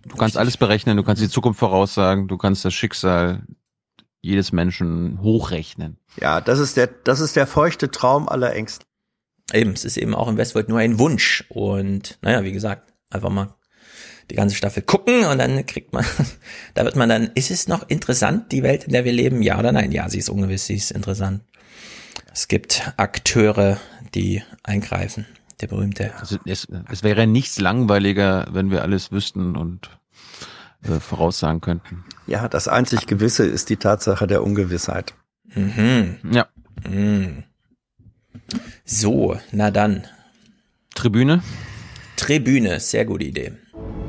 Du 0.06 0.18
kannst 0.18 0.38
alles 0.38 0.58
berechnen, 0.58 0.98
du 0.98 1.04
kannst 1.04 1.22
die 1.22 1.30
Zukunft 1.30 1.60
voraussagen, 1.60 2.28
du 2.28 2.38
kannst 2.38 2.66
das 2.66 2.74
Schicksal 2.74 3.44
jedes 4.22 4.52
Menschen 4.52 5.22
hochrechnen. 5.22 5.98
Ja, 6.20 6.42
das 6.42 6.60
ist 6.60 6.76
der, 6.76 6.88
das 6.88 7.20
ist 7.20 7.36
der 7.36 7.48
feuchte 7.48 7.92
Traum 7.92 8.28
aller 8.28 8.54
Ängste. 8.54 8.86
Eben, 9.54 9.72
es 9.72 9.86
ist 9.86 9.98
eben 9.98 10.16
auch 10.16 10.28
in 10.28 10.38
Westworld 10.38 10.70
nur 10.70 10.80
ein 10.80 11.00
Wunsch. 11.00 11.46
Und 11.50 12.18
naja, 12.22 12.44
wie 12.44 12.54
gesagt, 12.54 12.93
einfach 13.14 13.30
mal 13.30 13.54
die 14.30 14.36
ganze 14.36 14.56
Staffel 14.56 14.84
gucken 14.84 15.26
und 15.26 15.38
dann 15.38 15.66
kriegt 15.66 15.94
man, 15.94 16.06
da 16.74 16.86
wird 16.86 16.96
man 16.96 17.10
dann, 17.10 17.32
ist 17.36 17.52
es 17.52 17.68
noch 17.68 17.88
interessant, 17.90 18.52
die 18.52 18.64
Welt, 18.64 18.86
in 18.86 18.94
der 18.94 19.06
wir 19.06 19.14
leben? 19.14 19.42
Ja 19.42 19.60
oder 19.60 19.72
nein? 19.72 19.92
Ja, 19.92 20.10
sie 20.10 20.20
ist 20.20 20.30
ungewiss, 20.30 20.66
sie 20.66 20.76
ist 20.76 20.92
interessant. 20.92 21.42
Es 22.32 22.48
gibt 22.48 22.94
Akteure, 22.98 23.78
die 24.16 24.42
eingreifen. 24.64 25.26
Der 25.62 25.68
berühmte. 25.68 26.14
Also 26.20 26.38
es, 26.46 26.68
es 26.92 27.04
wäre 27.04 27.28
nichts 27.28 27.60
langweiliger, 27.60 28.48
wenn 28.52 28.72
wir 28.72 28.82
alles 28.82 29.12
wüssten 29.12 29.56
und 29.56 29.90
äh, 30.82 31.00
voraussagen 31.00 31.62
könnten. 31.62 32.04
Ja, 32.28 32.50
das 32.50 32.68
einzig 32.68 33.06
Gewisse 33.06 33.46
ist 33.46 33.70
die 33.70 33.78
Tatsache 33.78 34.28
der 34.28 34.44
Ungewissheit. 34.44 35.14
Mhm. 35.54 36.18
Ja. 36.32 36.48
Mhm. 36.90 37.44
So, 38.84 39.38
na 39.52 39.72
dann. 39.72 40.06
Tribüne? 40.96 41.44
Tribüne, 42.24 42.80
sehr 42.80 43.04
gute 43.04 43.26
Idee. 43.26 43.52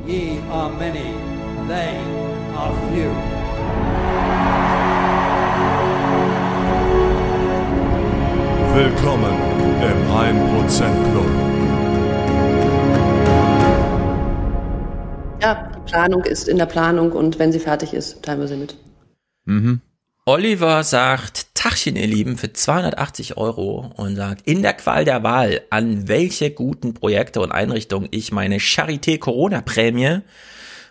Ye 0.07 0.39
are 0.49 0.71
many, 0.71 1.15
they 1.67 1.97
are 2.55 2.73
few. 2.87 3.11
Willkommen 8.73 9.35
im 9.83 9.99
1% 10.13 11.11
Club. 11.11 11.27
Ja, 15.43 15.73
die 15.75 15.91
Planung 15.91 16.23
ist 16.23 16.47
in 16.49 16.59
der 16.59 16.67
Planung 16.67 17.11
und 17.11 17.41
wenn 17.41 17.51
sie 17.51 17.59
fertig 17.59 17.95
ist, 17.95 18.23
teilen 18.23 18.39
wir 18.39 18.47
sie 18.47 18.57
mit. 18.57 18.77
Mhm. 19.45 19.81
Oliver 20.27 20.83
sagt, 20.85 21.55
Tachchen, 21.55 21.97
ihr 21.97 22.07
Lieben, 22.07 22.39
für 22.39 22.51
280 22.51 23.37
Euro 23.37 23.91
und 23.97 24.17
sagt, 24.17 24.49
in 24.49 24.63
der 24.63 24.73
Qual 24.73 25.05
der 25.05 25.23
Wahl, 25.23 25.61
an 25.69 26.09
welche 26.09 26.51
guten 26.51 26.95
Projekte 26.95 27.43
und 27.43 27.53
Einrichtungen 27.53 28.09
ich 28.11 28.33
meine 28.33 28.57
Charité-Corona-Prämie 28.59 30.21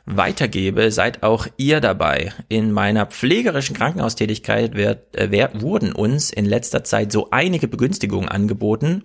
weitergebe, 0.06 0.92
seid 0.92 1.24
auch 1.24 1.48
ihr 1.58 1.80
dabei. 1.82 2.32
In 2.48 2.72
meiner 2.72 3.08
pflegerischen 3.08 3.76
Krankenhaustätigkeit 3.76 4.76
wird, 4.76 5.16
äh, 5.16 5.32
wer- 5.32 5.60
wurden 5.62 5.94
uns 5.94 6.30
in 6.30 6.46
letzter 6.46 6.84
Zeit 6.84 7.12
so 7.12 7.30
einige 7.32 7.68
Begünstigungen 7.68 8.30
angeboten. 8.30 9.02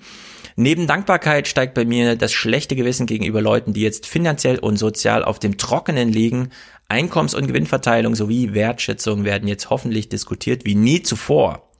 Neben 0.56 0.86
Dankbarkeit 0.88 1.46
steigt 1.48 1.72
bei 1.74 1.84
mir 1.86 2.16
das 2.16 2.32
schlechte 2.32 2.74
Gewissen 2.76 3.06
gegenüber 3.06 3.40
Leuten, 3.40 3.72
die 3.72 3.82
jetzt 3.82 4.06
finanziell 4.06 4.58
und 4.58 4.76
sozial 4.76 5.24
auf 5.24 5.38
dem 5.38 5.56
Trockenen 5.56 6.12
liegen. 6.12 6.50
Einkommens- 6.88 7.34
und 7.34 7.46
Gewinnverteilung 7.46 8.14
sowie 8.14 8.54
Wertschätzung 8.54 9.24
werden 9.24 9.46
jetzt 9.46 9.68
hoffentlich 9.68 10.08
diskutiert 10.08 10.64
wie 10.64 10.74
nie 10.74 11.02
zuvor. 11.02 11.70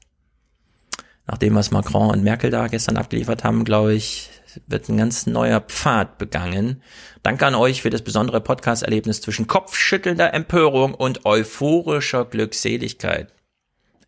Nach 1.26 1.38
dem, 1.38 1.54
was 1.54 1.70
Macron 1.70 2.10
und 2.10 2.22
Merkel 2.22 2.50
da 2.50 2.68
gestern 2.68 2.96
abgeliefert 2.96 3.44
haben, 3.44 3.64
glaube 3.64 3.94
ich, 3.94 4.30
wird 4.66 4.88
ein 4.88 4.96
ganz 4.96 5.26
neuer 5.26 5.60
Pfad 5.60 6.18
begangen. 6.18 6.82
Danke 7.22 7.46
an 7.46 7.54
euch 7.54 7.82
für 7.82 7.90
das 7.90 8.02
besondere 8.02 8.40
Podcast-Erlebnis 8.40 9.20
zwischen 9.20 9.46
kopfschüttelnder 9.46 10.32
Empörung 10.34 10.94
und 10.94 11.26
euphorischer 11.26 12.24
Glückseligkeit. 12.24 13.32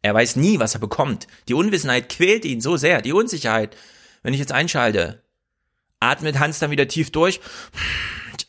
Er 0.03 0.15
weiß 0.15 0.37
nie, 0.37 0.59
was 0.59 0.75
er 0.75 0.81
bekommt. 0.81 1.27
Die 1.49 1.55
Unwissenheit 1.55 2.09
quält 2.09 2.45
ihn 2.45 2.61
so 2.61 2.77
sehr, 2.77 3.03
die 3.03 3.13
Unsicherheit. 3.13 3.77
Wenn 4.23 4.33
ich 4.33 4.41
jetzt 4.41 4.53
einschalte, 4.53 5.23
atmet 5.99 6.39
Hans 6.39 6.59
dann 6.59 6.71
wieder 6.71 6.89
tief 6.89 7.11
durch. 7.11 7.41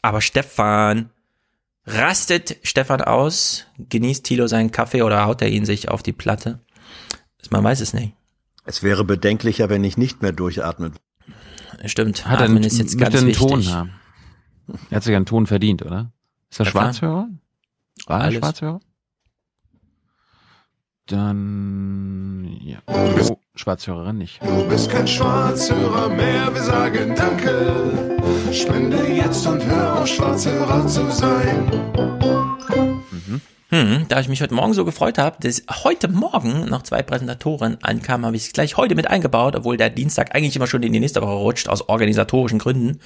Aber 0.01 0.21
Stefan, 0.21 1.09
rastet 1.85 2.57
Stefan 2.63 3.01
aus? 3.01 3.65
Genießt 3.77 4.23
Thilo 4.25 4.47
seinen 4.47 4.71
Kaffee 4.71 5.01
oder 5.03 5.25
haut 5.25 5.41
er 5.41 5.49
ihn 5.49 5.65
sich 5.65 5.89
auf 5.89 6.03
die 6.03 6.13
Platte? 6.13 6.59
Man 7.49 7.63
weiß 7.63 7.81
es 7.81 7.93
nicht. 7.93 8.13
Es 8.65 8.83
wäre 8.83 9.03
bedenklicher, 9.03 9.69
wenn 9.69 9.83
ich 9.83 9.97
nicht 9.97 10.21
mehr 10.21 10.31
durchatmen. 10.31 10.93
Stimmt, 11.85 12.25
Hat 12.25 12.39
er 12.39 12.45
Atmen 12.45 12.57
einen, 12.57 12.65
ist 12.65 12.77
jetzt 12.77 12.97
ganz 12.97 13.15
einen 13.15 13.27
wichtig. 13.27 13.47
Ton 13.47 13.67
haben. 13.67 13.91
Er 14.89 14.97
hat 14.97 15.03
sich 15.03 15.15
einen 15.15 15.25
Ton 15.25 15.47
verdient, 15.47 15.83
oder? 15.83 16.11
Ist 16.49 16.59
er 16.59 16.65
Ja. 16.65 16.71
Schwarzhörer? 16.71 17.27
War 18.05 18.19
er 18.19 18.23
Alles. 18.25 18.37
Schwarzhörer? 18.37 18.79
Dann, 21.11 22.57
ja. 22.63 22.77
Oh, 22.87 23.37
Schwarzhörerin 23.55 24.17
nicht. 24.17 24.41
Du 24.41 24.69
bist 24.69 24.89
kein 24.89 25.05
Schwarzhörer 25.05 26.07
mehr, 26.07 26.53
wir 26.53 26.61
sagen 26.61 27.13
Danke. 27.17 28.17
Spende 28.53 29.05
jetzt 29.09 29.45
und 29.45 29.61
hör 29.65 29.99
auf, 29.99 30.07
Schwarzhörer 30.07 30.87
zu 30.87 31.11
sein. 31.11 31.69
Hm, 33.71 34.05
da 34.07 34.21
ich 34.21 34.29
mich 34.29 34.41
heute 34.41 34.53
Morgen 34.53 34.73
so 34.73 34.85
gefreut 34.85 35.17
habe, 35.17 35.35
dass 35.41 35.63
heute 35.83 36.07
Morgen 36.07 36.69
noch 36.69 36.83
zwei 36.83 37.01
Präsentatoren 37.01 37.77
ankamen, 37.83 38.25
habe 38.25 38.37
ich 38.37 38.45
es 38.45 38.53
gleich 38.53 38.77
heute 38.77 38.95
mit 38.95 39.07
eingebaut, 39.07 39.57
obwohl 39.57 39.75
der 39.75 39.89
Dienstag 39.89 40.33
eigentlich 40.33 40.55
immer 40.55 40.67
schon 40.67 40.83
in 40.83 40.93
die 40.93 41.01
nächste 41.01 41.21
Woche 41.21 41.33
rutscht, 41.33 41.67
aus 41.67 41.89
organisatorischen 41.89 42.59
Gründen, 42.59 42.99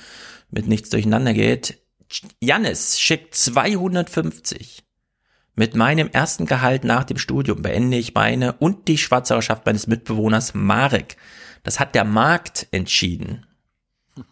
mit 0.52 0.68
nichts 0.68 0.92
durcheinander 0.92 1.34
geht. 1.34 1.80
Jannis 2.40 3.00
schickt 3.00 3.34
250. 3.34 4.85
Mit 5.56 5.74
meinem 5.74 6.10
ersten 6.12 6.46
Gehalt 6.46 6.84
nach 6.84 7.06
dem 7.06 7.18
Studium 7.18 7.62
beende 7.62 7.98
ich 7.98 8.14
meine 8.14 8.54
und 8.54 8.90
die 8.90 8.98
Schwarzhörerschaft 8.98 9.66
meines 9.66 9.88
Mitbewohners 9.88 10.54
Marek. 10.54 11.16
Das 11.64 11.80
hat 11.80 11.96
der 11.96 12.04
Markt 12.04 12.68
entschieden. 12.72 13.46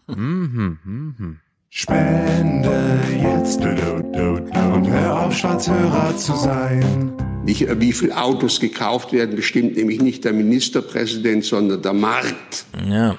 Mhm, 0.08 0.80
mhm. 0.84 1.40
Spende 1.70 3.00
jetzt 3.22 3.62
und 3.62 4.88
hör 4.88 5.22
auf, 5.22 5.36
Schwarzhörer 5.36 6.16
zu 6.18 6.36
sein. 6.36 7.14
Nicht, 7.44 7.68
äh, 7.68 7.80
wie 7.80 7.94
viele 7.94 8.16
Autos 8.16 8.60
gekauft 8.60 9.12
werden, 9.12 9.36
bestimmt 9.36 9.76
nämlich 9.76 10.02
nicht 10.02 10.24
der 10.26 10.34
Ministerpräsident, 10.34 11.44
sondern 11.46 11.82
der 11.82 11.94
Markt. 11.94 12.66
Ja. 12.88 13.16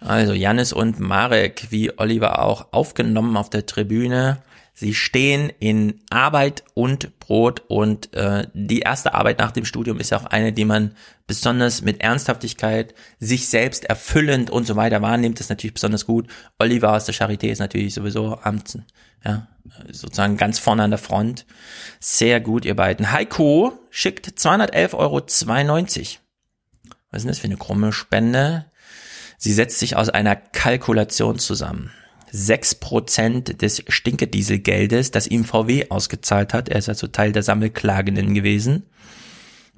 Also 0.00 0.32
Jannis 0.32 0.72
und 0.72 1.00
Marek, 1.00 1.66
wie 1.70 1.98
Oliver 1.98 2.40
auch, 2.42 2.72
aufgenommen 2.72 3.36
auf 3.36 3.50
der 3.50 3.66
Tribüne. 3.66 4.42
Sie 4.78 4.92
stehen 4.92 5.50
in 5.58 6.02
Arbeit 6.10 6.62
und 6.74 7.18
Brot 7.18 7.62
und 7.66 8.12
äh, 8.12 8.46
die 8.52 8.80
erste 8.80 9.14
Arbeit 9.14 9.38
nach 9.38 9.50
dem 9.50 9.64
Studium 9.64 9.98
ist 9.98 10.12
auch 10.12 10.26
eine, 10.26 10.52
die 10.52 10.66
man 10.66 10.94
besonders 11.26 11.80
mit 11.80 12.02
Ernsthaftigkeit, 12.02 12.94
sich 13.18 13.48
selbst 13.48 13.86
erfüllend 13.86 14.50
und 14.50 14.66
so 14.66 14.76
weiter 14.76 15.00
wahrnimmt. 15.00 15.38
Das 15.38 15.46
ist 15.46 15.50
natürlich 15.50 15.72
besonders 15.72 16.04
gut. 16.04 16.28
Oliver 16.58 16.92
aus 16.92 17.06
der 17.06 17.14
Charité 17.14 17.46
ist 17.46 17.58
natürlich 17.58 17.94
sowieso 17.94 18.38
Amts, 18.42 18.78
ja, 19.24 19.46
sozusagen 19.90 20.36
ganz 20.36 20.58
vorne 20.58 20.82
an 20.82 20.90
der 20.90 20.98
Front. 20.98 21.46
Sehr 21.98 22.40
gut, 22.40 22.66
ihr 22.66 22.76
beiden. 22.76 23.12
Heiko 23.12 23.72
schickt 23.88 24.26
211,92 24.28 24.92
Euro. 24.92 25.22
Was 27.10 27.20
ist 27.20 27.22
denn 27.22 27.28
das 27.28 27.38
für 27.38 27.46
eine 27.46 27.56
krumme 27.56 27.94
Spende? 27.94 28.66
Sie 29.38 29.54
setzt 29.54 29.78
sich 29.78 29.96
aus 29.96 30.10
einer 30.10 30.36
Kalkulation 30.36 31.38
zusammen. 31.38 31.92
6% 32.36 33.54
des 33.56 33.82
Stinkedieselgeldes, 33.88 35.10
das 35.10 35.26
ihm 35.26 35.44
VW 35.44 35.88
ausgezahlt 35.88 36.52
hat. 36.52 36.68
Er 36.68 36.78
ist 36.78 36.88
also 36.88 37.06
Teil 37.06 37.32
der 37.32 37.42
Sammelklagenden 37.42 38.34
gewesen. 38.34 38.84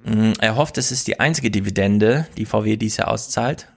Mm, 0.05 0.33
Er 0.41 0.57
hofft, 0.57 0.77
es 0.79 0.91
ist 0.91 1.07
die 1.07 1.21
einzige 1.21 1.51
Dividende, 1.51 2.27
die 2.37 2.47
VW 2.47 2.77
dies 2.77 2.97
Jahr 2.97 3.09
auszahlt. 3.09 3.69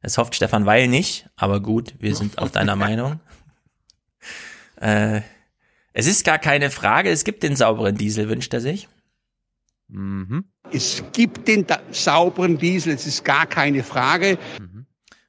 Es 0.00 0.16
hofft 0.16 0.34
Stefan 0.34 0.64
Weil 0.66 0.88
nicht, 0.88 1.28
aber 1.36 1.60
gut, 1.60 1.94
wir 1.98 2.14
sind 2.14 2.38
auf 2.38 2.50
deiner 2.50 2.76
Meinung. 2.86 3.20
Äh, 4.80 5.20
es 5.92 6.06
ist 6.06 6.24
gar 6.24 6.38
keine 6.38 6.70
Frage, 6.70 7.10
es 7.10 7.24
gibt 7.24 7.42
den 7.42 7.56
sauberen 7.56 7.96
Diesel, 7.96 8.28
wünscht 8.28 8.54
er 8.54 8.60
sich. 8.60 8.88
Mhm. 9.88 10.44
Es 10.70 11.02
gibt 11.12 11.48
den 11.48 11.66
sauberen 11.90 12.58
Diesel, 12.58 12.94
es 12.94 13.06
ist 13.06 13.24
gar 13.24 13.46
keine 13.46 13.82
Frage. 13.82 14.38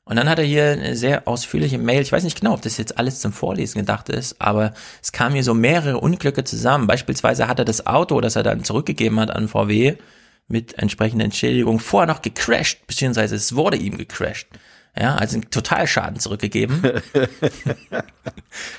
Und 0.10 0.16
dann 0.16 0.28
hat 0.28 0.40
er 0.40 0.46
hier 0.46 0.72
eine 0.72 0.96
sehr 0.96 1.28
ausführliche 1.28 1.78
Mail. 1.78 2.02
Ich 2.02 2.12
weiß 2.12 2.24
nicht 2.24 2.40
genau, 2.40 2.56
ob 2.56 2.64
das 2.64 2.80
jetzt 2.80 2.98
alles 2.98 3.20
zum 3.20 3.32
Vorlesen 3.32 3.78
gedacht 3.78 4.10
ist, 4.10 4.42
aber 4.42 4.74
es 5.04 5.12
kamen 5.12 5.36
hier 5.36 5.44
so 5.44 5.54
mehrere 5.54 6.00
Unglücke 6.00 6.44
zusammen. 6.44 6.88
Beispielsweise 6.88 7.48
hat 7.48 7.60
er 7.60 7.66
das 7.66 7.86
Auto, 7.86 8.20
das 8.20 8.36
er 8.36 8.42
dann 8.42 8.64
zurückgegeben 8.64 9.20
hat 9.20 9.30
an 9.30 9.48
VW, 9.48 9.98
mit 10.48 10.80
entsprechender 10.80 11.26
Entschädigung 11.26 11.80
vorher 11.80 12.08
noch 12.08 12.24
gecrashed, 12.24 12.88
beziehungsweise 12.88 13.36
es 13.36 13.54
wurde 13.56 13.78
ihm 13.78 14.00
gecrashed. 14.00 14.48
Ja, 15.00 15.14
also 15.14 15.36
einen 15.36 15.52
Totalschaden 15.52 16.20
zurückgegeben. 16.20 16.82
der 17.22 18.02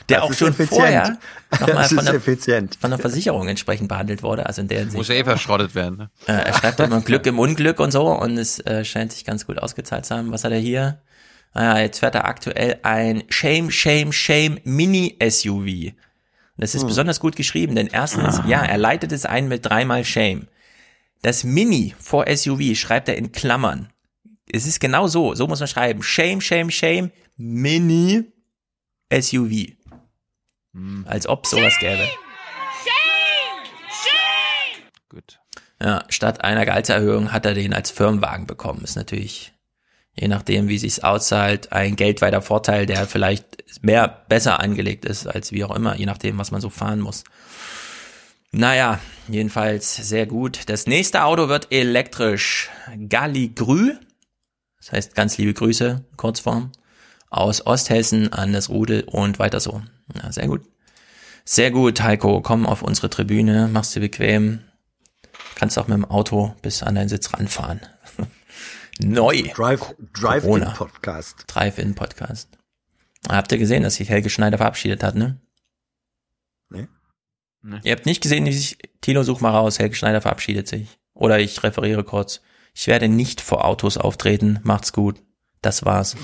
Das 0.09 0.23
auch 0.23 0.33
schon 0.33 0.49
effizient. 0.49 0.69
vorher 0.69 1.19
nochmal 1.61 1.85
von 1.85 2.05
der, 2.05 2.21
von 2.21 2.91
der 2.91 2.99
Versicherung 2.99 3.47
entsprechend 3.47 3.89
behandelt 3.89 4.25
wurde. 4.25 4.47
Also 4.47 4.63
in 4.63 4.69
der 4.69 4.81
Hinsicht. 4.81 4.99
Muss 4.99 5.07
ja 5.07 5.15
eh 5.15 5.23
verschrottet 5.23 5.77
werden. 5.77 5.97
Ne? 5.97 6.11
Äh, 6.27 6.47
er 6.49 6.55
schreibt 6.55 6.81
immer 6.81 7.01
Glück 7.03 7.25
im 7.27 7.39
Unglück 7.39 7.79
und 7.79 7.93
so 7.93 8.09
und 8.09 8.37
es 8.37 8.59
äh, 8.67 8.85
scheint 8.85 9.13
sich 9.13 9.25
ganz 9.25 9.47
gut 9.47 9.61
ausgezahlt 9.61 10.05
zu 10.07 10.17
haben. 10.17 10.33
Was 10.33 10.43
hat 10.43 10.51
er 10.51 10.59
hier? 10.59 10.99
Naja, 11.55 11.83
jetzt 11.83 11.99
fährt 11.99 12.15
er 12.15 12.27
aktuell 12.27 12.79
ein 12.83 13.25
Shame, 13.29 13.71
Shame, 13.71 14.13
Shame 14.13 14.59
Mini-SUV. 14.65 15.93
Das 16.57 16.75
ist 16.75 16.83
Hm. 16.83 16.89
besonders 16.89 17.21
gut 17.21 17.37
geschrieben, 17.37 17.75
denn 17.75 17.89
erstens, 17.89 18.41
ja, 18.47 18.63
er 18.63 18.79
leitet 18.79 19.13
es 19.13 19.27
ein 19.27 19.49
mit 19.49 19.65
dreimal 19.67 20.05
Shame. 20.05 20.47
Das 21.23 21.43
Mini 21.45 21.95
vor 21.99 22.27
SUV 22.29 22.75
schreibt 22.77 23.09
er 23.09 23.17
in 23.17 23.33
Klammern. 23.33 23.91
Es 24.53 24.67
ist 24.67 24.81
genau 24.81 25.07
so, 25.07 25.35
so 25.35 25.47
muss 25.47 25.61
man 25.61 25.69
schreiben. 25.69 26.03
Shame, 26.03 26.41
Shame, 26.41 26.71
Shame, 26.71 27.11
Mini 27.37 28.25
SUV. 29.13 29.73
Als 31.05 31.27
ob 31.27 31.47
sowas 31.47 31.75
gäbe. 31.81 32.07
Gut. 35.09 35.41
Ja, 35.83 36.05
statt 36.09 36.45
einer 36.45 36.65
Gehaltserhöhung 36.65 37.33
hat 37.33 37.47
er 37.47 37.55
den 37.55 37.73
als 37.75 37.91
Firmenwagen 37.91 38.47
bekommen. 38.47 38.85
Ist 38.85 38.97
natürlich, 38.97 39.53
je 40.15 40.29
nachdem, 40.29 40.69
wie 40.69 40.79
sich's 40.79 41.01
auszahlt, 41.01 41.73
ein 41.73 41.97
geldweiter 41.97 42.43
Vorteil, 42.43 42.87
der 42.87 43.07
vielleicht 43.07 43.65
mehr 43.83 44.25
besser 44.29 44.61
angelegt 44.61 45.05
ist, 45.05 45.27
als 45.27 45.53
wie 45.53 45.65
auch 45.65 45.75
immer, 45.75 45.97
je 45.97 46.07
nachdem, 46.07 46.39
was 46.39 46.51
man 46.51 46.61
so 46.61 46.71
fahren 46.71 47.01
muss. 47.01 47.25
Naja, 48.53 48.99
jedenfalls 49.29 49.95
sehr 49.97 50.27
gut. 50.27 50.63
Das 50.67 50.87
nächste 50.87 51.25
Auto 51.25 51.49
wird 51.49 51.69
elektrisch. 51.71 52.69
Galligrü, 53.09 53.95
das 54.79 54.93
heißt 54.93 55.15
ganz 55.15 55.39
liebe 55.39 55.55
Grüße, 55.55 56.05
Kurzform, 56.17 56.73
aus 57.29 57.65
Osthessen 57.65 58.33
an 58.33 58.53
das 58.53 58.69
Rudel 58.69 59.05
und 59.05 59.39
weiter 59.39 59.61
so. 59.61 59.83
Ja, 60.21 60.33
sehr 60.33 60.49
gut. 60.49 60.63
Sehr 61.45 61.71
gut, 61.71 62.03
Heiko, 62.03 62.41
komm 62.43 62.67
auf 62.67 62.83
unsere 62.83 63.09
Tribüne, 63.09 63.69
mach's 63.73 63.93
dir 63.93 64.01
bequem. 64.01 64.61
Kannst 65.55 65.79
auch 65.79 65.89
mit 65.89 65.97
dem 65.97 66.05
Auto 66.05 66.55
bis 66.63 66.83
an 66.83 66.97
deinen 66.97 67.09
Sitz 67.09 67.33
ranfahren. 67.33 67.81
Neu. 69.05 69.43
Drive, 69.55 69.95
Drive 70.13 70.43
Corona. 70.43 70.69
in 70.69 70.75
Podcast. 70.75 71.45
Drive-In 71.47 71.95
Podcast. 71.95 72.49
Habt 73.29 73.53
ihr 73.53 73.59
gesehen, 73.59 73.83
dass 73.83 73.97
sich 73.97 74.09
Helge 74.09 74.31
Schneider 74.31 74.59
verabschiedet 74.59 75.03
hat, 75.03 75.15
ne? 75.15 75.41
Nee. 76.69 76.87
Ihr 77.83 77.93
habt 77.93 78.07
nicht 78.07 78.23
gesehen, 78.23 78.47
wie 78.47 78.53
sich, 78.53 78.79
Tilo, 79.01 79.23
such 79.23 79.41
mal 79.41 79.51
raus, 79.51 79.79
Helge 79.79 79.95
Schneider 79.95 80.21
verabschiedet 80.21 80.69
sich. 80.69 80.99
Oder 81.15 81.39
ich 81.41 81.63
referiere 81.63 82.05
kurz. 82.05 82.41
Ich 82.75 82.87
werde 82.87 83.09
nicht 83.09 83.41
vor 83.41 83.65
Autos 83.65 83.99
auftreten, 83.99 84.61
macht's 84.63 84.93
gut. 84.93 85.23
Das 85.61 85.85
war's. 85.85 86.17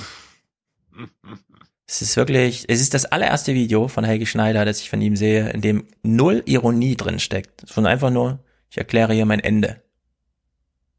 Es 1.86 2.02
ist 2.02 2.16
wirklich, 2.16 2.64
es 2.68 2.80
ist 2.80 2.94
das 2.94 3.04
allererste 3.04 3.54
Video 3.54 3.88
von 3.88 4.04
Helge 4.04 4.26
Schneider, 4.26 4.64
das 4.64 4.80
ich 4.80 4.88
von 4.88 5.00
ihm 5.00 5.16
sehe, 5.16 5.50
in 5.50 5.60
dem 5.60 5.86
null 6.02 6.42
Ironie 6.46 6.96
drin 6.96 7.20
steckt. 7.20 7.68
Sondern 7.68 7.92
einfach 7.92 8.10
nur, 8.10 8.42
ich 8.70 8.78
erkläre 8.78 9.12
hier 9.12 9.26
mein 9.26 9.40
Ende. 9.40 9.82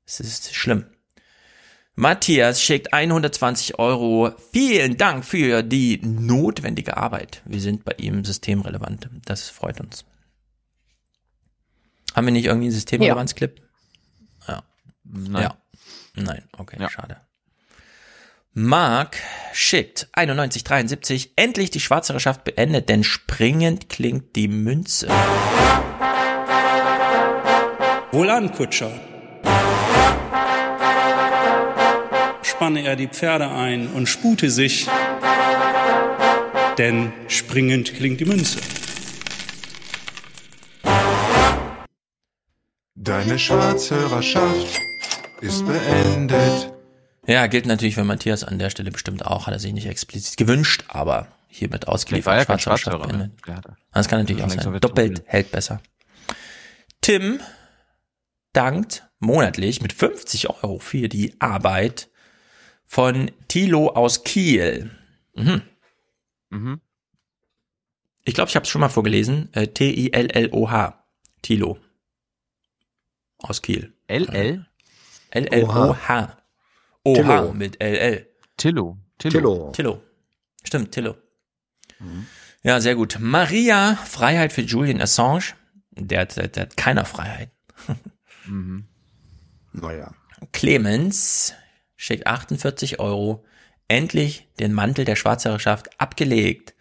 Es 0.06 0.20
ist 0.20 0.54
schlimm. 0.54 0.86
Matthias 1.99 2.61
schickt 2.61 2.94
120 2.94 3.80
Euro. 3.80 4.32
Vielen 4.53 4.98
Dank 4.98 5.26
für 5.26 5.64
die 5.64 5.99
notwendige 6.03 6.95
Arbeit. 6.95 7.41
Wir 7.45 7.60
sind 7.60 7.86
bei 7.86 7.94
ihm 7.98 8.24
systemrelevant. 8.24 9.10
Das 9.26 9.49
freut 9.49 9.82
uns. 9.82 10.06
Haben 12.15 12.28
wir 12.28 12.34
nicht 12.34 12.45
irgendwie 12.45 12.68
einen 12.68 12.76
Systemrelevanz-Clip? 12.76 13.60
Ja. 14.48 14.64
Nein. 15.06 15.41
Ja. 15.41 15.57
Nein, 16.14 16.44
okay, 16.56 16.78
schade. 16.88 17.18
Mark 18.53 19.18
schickt 19.52 20.07
9173. 20.15 21.34
Endlich 21.36 21.72
die 21.72 21.80
Schwarzherrschaft 21.80 22.44
beendet, 22.44 22.90
denn 22.90 23.03
springend 23.03 23.90
klingt 23.90 24.36
die 24.36 24.48
Münze. 24.48 25.07
Wohlan, 28.11 28.52
Kutscher. 28.52 29.16
Spanne 32.58 32.82
er 32.88 32.96
die 32.96 33.08
Pferde 33.08 33.52
ein 33.52 33.88
und 33.94 34.08
spute 34.10 34.50
sich, 34.50 34.88
denn 36.80 37.14
springend 37.28 37.94
klingt 37.94 38.20
die 38.20 38.26
Münze. 38.26 38.58
Deine 42.96 43.38
Schwarzhörerschaft 43.38 44.80
ist 45.42 45.68
beendet. 45.68 46.74
Ja, 47.28 47.46
gilt 47.46 47.68
natürlich 47.68 47.94
für 47.94 48.04
Matthias 48.04 48.44
an 48.44 48.58
der 48.58 48.72
Stelle 48.72 48.90
bestimmt 48.90 49.24
auch. 49.24 49.46
Hat 49.46 49.54
er 49.54 49.60
sich 49.60 49.74
nicht 49.74 49.86
explizit 49.86 50.38
gewünscht, 50.38 50.84
aber 50.88 51.28
hiermit 51.48 51.86
war 51.86 51.94
ausgeliefert. 51.94 52.40
er 52.40 52.46
kein 52.48 52.58
Schwarzherrschaft 52.58 52.98
Schwarzhörer, 52.98 53.12
ne? 53.12 53.18
beendet. 53.36 53.48
Der 53.48 53.56
hatte- 53.58 53.76
Das 53.94 54.08
kann 54.08 54.18
natürlich 54.22 54.42
Schon 54.42 54.60
auch 54.60 54.64
sein. 54.64 54.80
Doppelt 54.80 55.22
hält 55.28 55.52
besser. 55.52 55.80
Tim 57.02 57.40
dankt 58.54 59.08
monatlich 59.20 59.80
mit 59.84 59.94
50 59.94 60.50
Euro 60.50 60.80
für 60.80 61.08
die 61.08 61.36
Arbeit 61.40 62.10
von 62.88 63.30
Tilo 63.47 63.89
aus 63.89 64.23
Kiel. 64.23 64.89
Mhm. 65.35 65.61
Mhm. 66.49 66.81
Ich 68.23 68.34
glaube, 68.34 68.49
ich 68.49 68.55
habe 68.55 68.64
es 68.64 68.69
schon 68.69 68.81
mal 68.81 68.89
vorgelesen. 68.89 69.53
Äh, 69.53 69.68
T-I-L-L-O-H. 69.68 71.05
Tilo. 71.41 71.77
Aus 73.39 73.61
Kiel. 73.61 73.93
LL? 74.07 74.65
L-L-O-H. 75.30 76.38
OH 77.03 77.14
Tillo. 77.14 77.53
mit 77.53 77.80
L-L. 77.81 78.27
Tillo. 78.57 78.97
Tillo. 79.18 79.72
Tillo. 79.72 80.03
Stimmt, 80.64 80.91
Tillo. 80.91 81.15
Ja, 82.64 82.81
sehr 82.81 82.95
gut. 82.95 83.18
Maria, 83.19 83.95
Freiheit 83.95 84.51
für 84.51 84.61
Julian 84.61 85.01
Assange. 85.01 85.53
Der 85.91 86.22
hat, 86.22 86.35
der, 86.35 86.47
der 86.47 86.64
hat 86.64 86.77
keiner 86.77 87.05
Freiheit. 87.05 87.51
Mhm. 88.45 88.88
Naja. 89.73 90.14
Clemens 90.51 91.53
schickt 91.98 92.26
48 92.26 92.99
Euro. 92.99 93.44
Endlich 93.90 94.48
den 94.60 94.74
Mantel 94.74 95.03
der 95.03 95.15
Schwarzherrschaft 95.15 95.99
abgelegt. 95.99 96.74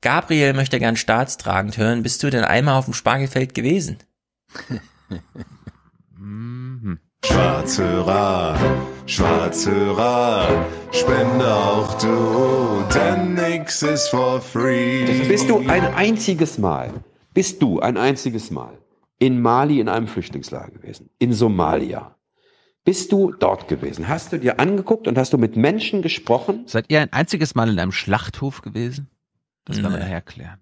Gabriel 0.00 0.52
möchte 0.52 0.78
gern 0.78 0.96
staatstragend 0.96 1.78
hören. 1.78 2.04
Bist 2.04 2.22
du 2.22 2.30
denn 2.30 2.44
einmal 2.44 2.78
auf 2.78 2.84
dem 2.84 2.94
Spargelfeld 2.94 3.54
gewesen? 3.54 3.98
Schwarzhörer, 7.24 8.56
Schwarzhörer, 9.06 10.66
spende 10.92 11.52
auch 11.52 11.94
du, 11.98 12.84
denn 12.94 13.34
nix 13.34 13.82
ist 13.82 14.08
for 14.08 14.40
free. 14.40 15.04
Bist 15.26 15.50
du 15.50 15.58
ein 15.68 15.84
einziges 15.94 16.58
Mal, 16.58 16.94
bist 17.34 17.60
du 17.60 17.80
ein 17.80 17.96
einziges 17.96 18.50
Mal 18.50 18.78
in 19.18 19.42
Mali 19.42 19.80
in 19.80 19.88
einem 19.88 20.06
Flüchtlingslager 20.06 20.70
gewesen, 20.70 21.10
in 21.18 21.32
Somalia? 21.32 22.15
Bist 22.86 23.10
du 23.10 23.32
dort 23.32 23.66
gewesen? 23.68 24.06
Hast 24.08 24.32
du 24.32 24.38
dir 24.38 24.60
angeguckt 24.60 25.08
und 25.08 25.18
hast 25.18 25.32
du 25.32 25.38
mit 25.38 25.56
Menschen 25.56 26.02
gesprochen? 26.02 26.62
Seid 26.66 26.86
ihr 26.88 27.00
ein 27.00 27.12
einziges 27.12 27.54
Mal 27.56 27.68
in 27.68 27.78
einem 27.80 27.90
Schlachthof 27.92 28.62
gewesen? 28.62 29.10
Das 29.64 29.76
werden 29.78 29.90
wir 29.92 29.98
Nee. 29.98 30.04
nachher 30.04 30.22
klären. 30.22 30.60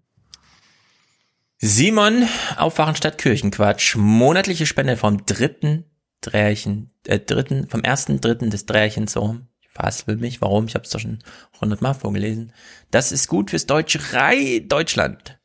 Simon, 1.58 2.26
Aufwachen 2.56 2.96
statt 2.96 3.18
Kirchenquatsch. 3.18 3.96
Monatliche 3.96 4.64
Spende 4.66 4.96
vom 4.96 5.24
dritten 5.26 5.84
Drärchen, 6.22 6.90
äh, 7.06 7.18
dritten, 7.20 7.68
vom 7.68 7.82
ersten 7.82 8.20
Dritten 8.22 8.48
des 8.48 8.64
Drärchens, 8.64 9.12
so. 9.12 9.36
Ich 9.60 9.68
fassel 9.68 10.16
mich, 10.16 10.40
warum? 10.40 10.64
Ich 10.66 10.74
habe 10.74 10.84
es 10.84 10.90
doch 10.90 11.00
schon 11.00 11.18
hundertmal 11.60 11.92
vorgelesen. 11.94 12.52
Das 12.90 13.12
ist 13.12 13.28
gut 13.28 13.50
fürs 13.50 13.66
deutsche 13.66 14.00
Rei 14.14 14.64
Deutschland. 14.66 15.38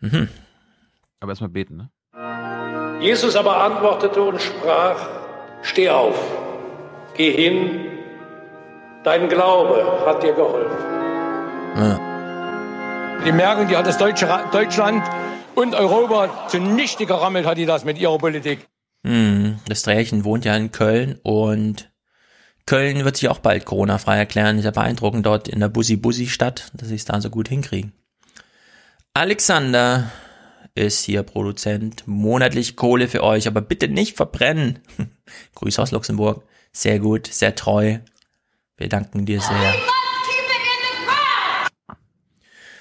Mhm. 0.00 0.28
Aber 1.18 1.32
erstmal 1.32 1.50
beten, 1.50 1.76
ne? 1.76 1.90
Jesus 3.02 3.34
aber 3.34 3.64
antwortete 3.64 4.22
und 4.22 4.40
sprach, 4.40 5.23
Steh 5.64 5.88
auf, 5.88 6.16
geh 7.16 7.32
hin, 7.32 7.86
dein 9.02 9.28
Glaube 9.28 10.04
hat 10.06 10.22
dir 10.22 10.34
geholfen. 10.34 10.76
Die 13.24 13.32
Merkel, 13.32 13.66
die 13.66 13.76
hat 13.76 13.86
das 13.86 13.98
deutsche 13.98 14.28
Deutschland 14.52 15.02
und 15.54 15.74
Europa 15.74 16.48
zunichte 16.48 17.06
gerammelt, 17.06 17.46
hat 17.46 17.58
die 17.58 17.66
das 17.66 17.84
mit 17.84 17.98
ihrer 17.98 18.18
Politik. 18.18 18.68
Hm, 19.04 19.58
das 19.66 19.82
Drärchen 19.82 20.24
wohnt 20.24 20.44
ja 20.44 20.54
in 20.54 20.70
Köln 20.70 21.18
und 21.22 21.90
Köln 22.66 23.04
wird 23.04 23.16
sich 23.16 23.28
auch 23.28 23.38
bald 23.38 23.64
Corona-frei 23.64 24.18
erklären. 24.18 24.58
Ist 24.58 24.64
ja 24.64 24.70
beeindruckend 24.70 25.26
dort 25.26 25.48
in 25.48 25.60
der 25.60 25.68
Bussi-Bussi-Stadt, 25.68 26.72
dass 26.74 26.88
sie 26.88 26.94
es 26.94 27.04
da 27.04 27.20
so 27.20 27.30
gut 27.30 27.48
hinkriegen. 27.48 27.92
Alexander 29.12 30.10
ist 30.74 31.04
hier 31.04 31.22
Produzent. 31.22 32.06
Monatlich 32.06 32.76
Kohle 32.76 33.08
für 33.08 33.22
euch, 33.22 33.46
aber 33.46 33.60
bitte 33.60 33.88
nicht 33.88 34.16
verbrennen. 34.16 34.80
Grüße 35.54 35.80
aus 35.80 35.90
Luxemburg. 35.92 36.42
Sehr 36.72 36.98
gut, 36.98 37.28
sehr 37.28 37.54
treu. 37.54 37.98
Wir 38.76 38.88
danken 38.88 39.24
dir 39.26 39.40
sehr. 39.40 39.74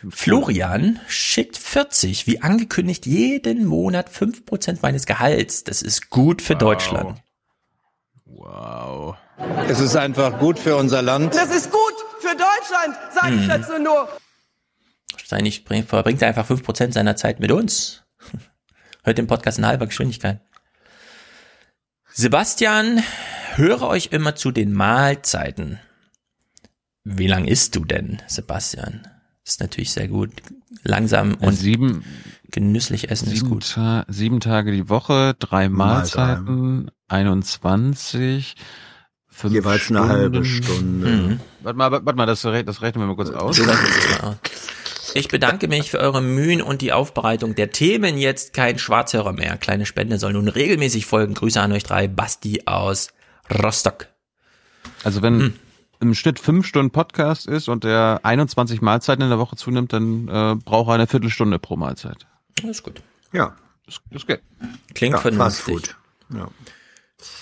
Florian 0.09 0.99
schickt 1.07 1.57
40, 1.57 2.27
wie 2.27 2.41
angekündigt, 2.41 3.05
jeden 3.05 3.65
Monat 3.65 4.09
5% 4.09 4.79
meines 4.81 5.05
Gehalts. 5.05 5.63
Das 5.63 5.81
ist 5.81 6.09
gut 6.09 6.41
für 6.41 6.55
Deutschland. 6.55 7.21
Wow. 8.25 9.15
Es 9.69 9.79
ist 9.79 9.95
einfach 9.95 10.39
gut 10.39 10.59
für 10.59 10.75
unser 10.75 11.01
Land. 11.01 11.33
Das 11.35 11.55
ist 11.55 11.71
gut 11.71 11.93
für 12.19 12.35
Deutschland, 12.35 12.97
sage 13.13 13.35
ich 13.35 13.41
Hm. 13.43 13.47
dazu 13.47 13.79
nur. 13.81 14.09
Wahrscheinlich 15.33 15.65
bring- 15.65 15.83
verbringt 15.83 16.21
er 16.21 16.27
einfach 16.27 16.47
5% 16.47 16.93
seiner 16.93 17.15
Zeit 17.15 17.39
mit 17.39 17.51
uns. 17.51 18.03
Hört 19.03 19.17
den 19.17 19.25
Podcast 19.25 19.57
in 19.57 19.65
halber 19.65 19.87
Geschwindigkeit. 19.87 20.41
Sebastian, 22.13 23.01
höre 23.55 23.81
euch 23.81 24.09
immer 24.11 24.35
zu 24.35 24.51
den 24.51 24.73
Mahlzeiten. 24.73 25.79
Wie 27.03 27.25
lang 27.25 27.45
isst 27.45 27.75
du 27.75 27.83
denn, 27.83 28.21
Sebastian? 28.27 29.01
Das 29.43 29.55
ist 29.55 29.59
natürlich 29.59 29.91
sehr 29.91 30.07
gut. 30.07 30.29
Langsam 30.83 31.33
und 31.33 31.53
sieben, 31.55 32.05
genüsslich 32.51 33.09
essen 33.09 33.29
ist 33.29 33.39
sieben, 33.39 33.49
gut. 33.49 33.71
Ta 33.73 34.05
sieben 34.07 34.39
Tage 34.39 34.71
die 34.71 34.87
Woche, 34.87 35.35
drei 35.39 35.67
Mahlzeiten, 35.67 36.91
21, 37.07 38.55
fünf 39.27 39.53
Jeweils 39.53 39.89
eine 39.89 39.97
Stunden. 39.97 40.09
halbe 40.09 40.45
Stunde. 40.45 41.07
Mhm. 41.09 41.39
Warte 41.63 41.77
mal, 41.77 41.91
warte 41.91 42.13
mal, 42.13 42.27
das 42.27 42.45
rechnen 42.45 43.01
wir 43.01 43.07
mal 43.07 43.15
kurz 43.15 43.31
aus. 43.31 43.59
Ich 45.15 45.27
bedanke 45.27 45.67
mich 45.67 45.91
für 45.91 45.99
eure 45.99 46.21
Mühen 46.21 46.61
und 46.61 46.81
die 46.81 46.91
Aufbereitung 46.91 47.55
der 47.55 47.71
Themen. 47.71 48.17
Jetzt 48.17 48.53
kein 48.53 48.79
Schwarzhörer 48.79 49.31
mehr. 49.33 49.57
Kleine 49.57 49.85
Spende 49.85 50.17
soll 50.17 50.33
nun 50.33 50.47
regelmäßig 50.47 51.05
folgen. 51.05 51.33
Grüße 51.35 51.61
an 51.61 51.71
euch 51.71 51.83
drei. 51.83 52.07
Basti 52.07 52.63
aus 52.65 53.09
Rostock. 53.51 54.07
Also 55.03 55.21
wenn 55.21 55.39
Hm. 55.39 55.53
im 55.99 56.13
Schnitt 56.15 56.39
fünf 56.39 56.65
Stunden 56.65 56.91
Podcast 56.91 57.47
ist 57.47 57.67
und 57.69 57.83
der 57.83 58.21
21 58.23 58.81
Mahlzeiten 58.81 59.21
in 59.23 59.29
der 59.29 59.39
Woche 59.39 59.55
zunimmt, 59.55 59.93
dann 59.93 60.27
äh, 60.27 60.55
braucht 60.55 60.89
er 60.89 60.95
eine 60.95 61.07
Viertelstunde 61.07 61.59
pro 61.59 61.75
Mahlzeit. 61.75 62.25
Das 62.55 62.69
ist 62.71 62.83
gut. 62.83 63.01
Ja. 63.31 63.55
Das, 63.85 63.99
das 64.11 64.25
geht. 64.25 64.41
Klingt 64.95 65.13
ja, 65.15 65.19
vernünftig. 65.19 65.43
Fast 65.55 65.61
Food. 65.61 65.95
Ja. 66.33 66.47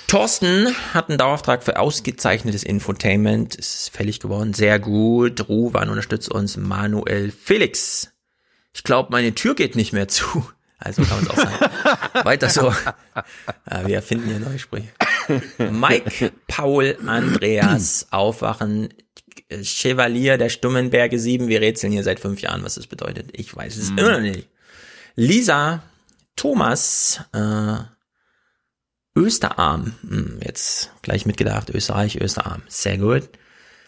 Thorsten 0.07 0.75
hat 0.93 1.09
einen 1.09 1.17
Dauerauftrag 1.17 1.63
für 1.63 1.79
ausgezeichnetes 1.79 2.63
Infotainment. 2.63 3.55
Ist 3.55 3.89
fällig 3.89 4.19
geworden. 4.19 4.53
Sehr 4.53 4.79
gut. 4.79 5.47
Ruwan 5.47 5.89
unterstützt 5.89 6.29
uns. 6.29 6.57
Manuel 6.57 7.31
Felix. 7.31 8.11
Ich 8.73 8.83
glaube, 8.83 9.09
meine 9.11 9.33
Tür 9.35 9.55
geht 9.55 9.75
nicht 9.75 9.93
mehr 9.93 10.07
zu. 10.07 10.45
Also 10.77 11.03
kann 11.03 11.17
man 11.17 11.25
es 11.25 11.29
auch 11.29 11.37
sagen. 11.37 12.23
Weiter 12.25 12.49
so. 12.49 12.73
Ja, 13.69 13.87
wir 13.87 13.95
erfinden 13.95 14.29
hier 14.29 14.39
neue 14.39 14.57
Sprüche. 14.59 14.89
Mike, 15.57 16.31
Paul, 16.47 16.97
Andreas, 17.05 18.07
Aufwachen, 18.09 18.89
Chevalier 19.61 20.37
der 20.37 20.49
Stummenberge 20.49 21.19
7. 21.19 21.47
Wir 21.47 21.61
rätseln 21.61 21.93
hier 21.93 22.03
seit 22.03 22.19
fünf 22.19 22.41
Jahren, 22.41 22.63
was 22.63 22.75
das 22.75 22.87
bedeutet. 22.87 23.29
Ich 23.33 23.55
weiß 23.55 23.77
es 23.77 23.89
immer 23.89 24.13
noch 24.13 24.21
nicht. 24.21 24.49
Lisa, 25.15 25.83
Thomas, 26.35 27.21
äh, 27.33 27.75
Österarm. 29.15 29.93
Hm, 30.07 30.39
jetzt 30.43 30.91
gleich 31.01 31.25
mitgedacht. 31.25 31.69
Österreich, 31.69 32.19
Österarm. 32.19 32.61
Sehr 32.67 32.97
gut. 32.97 33.29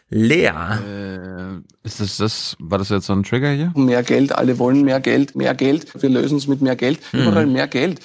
Lea. 0.09 0.47
Äh, 0.47 1.57
ist 1.83 1.99
das 1.99 2.17
das, 2.17 2.55
war 2.59 2.77
das 2.77 2.89
jetzt 2.89 3.07
so 3.07 3.13
ein 3.13 3.23
Trigger 3.23 3.51
hier? 3.51 3.73
Mehr 3.75 4.03
Geld, 4.03 4.31
alle 4.31 4.59
wollen 4.59 4.83
mehr 4.83 4.99
Geld, 4.99 5.35
mehr 5.35 5.55
Geld. 5.55 6.01
Wir 6.01 6.09
lösen 6.09 6.37
es 6.37 6.47
mit 6.47 6.61
mehr 6.61 6.75
Geld. 6.75 6.99
Überall 7.13 7.47
mehr 7.47 7.67
Geld. 7.67 7.99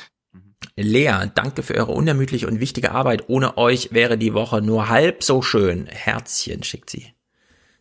Lea, 0.77 1.27
danke 1.35 1.62
für 1.62 1.74
eure 1.74 1.93
unermüdliche 1.93 2.47
und 2.47 2.61
wichtige 2.61 2.93
Arbeit. 2.93 3.28
Ohne 3.28 3.59
euch 3.59 3.93
wäre 3.93 4.16
die 4.16 4.32
Woche 4.32 4.62
nur 4.62 4.89
halb 4.89 5.23
so 5.23 5.43
schön. 5.43 5.86
Herzchen 5.86 6.62
schickt 6.62 6.89
sie. 6.89 7.12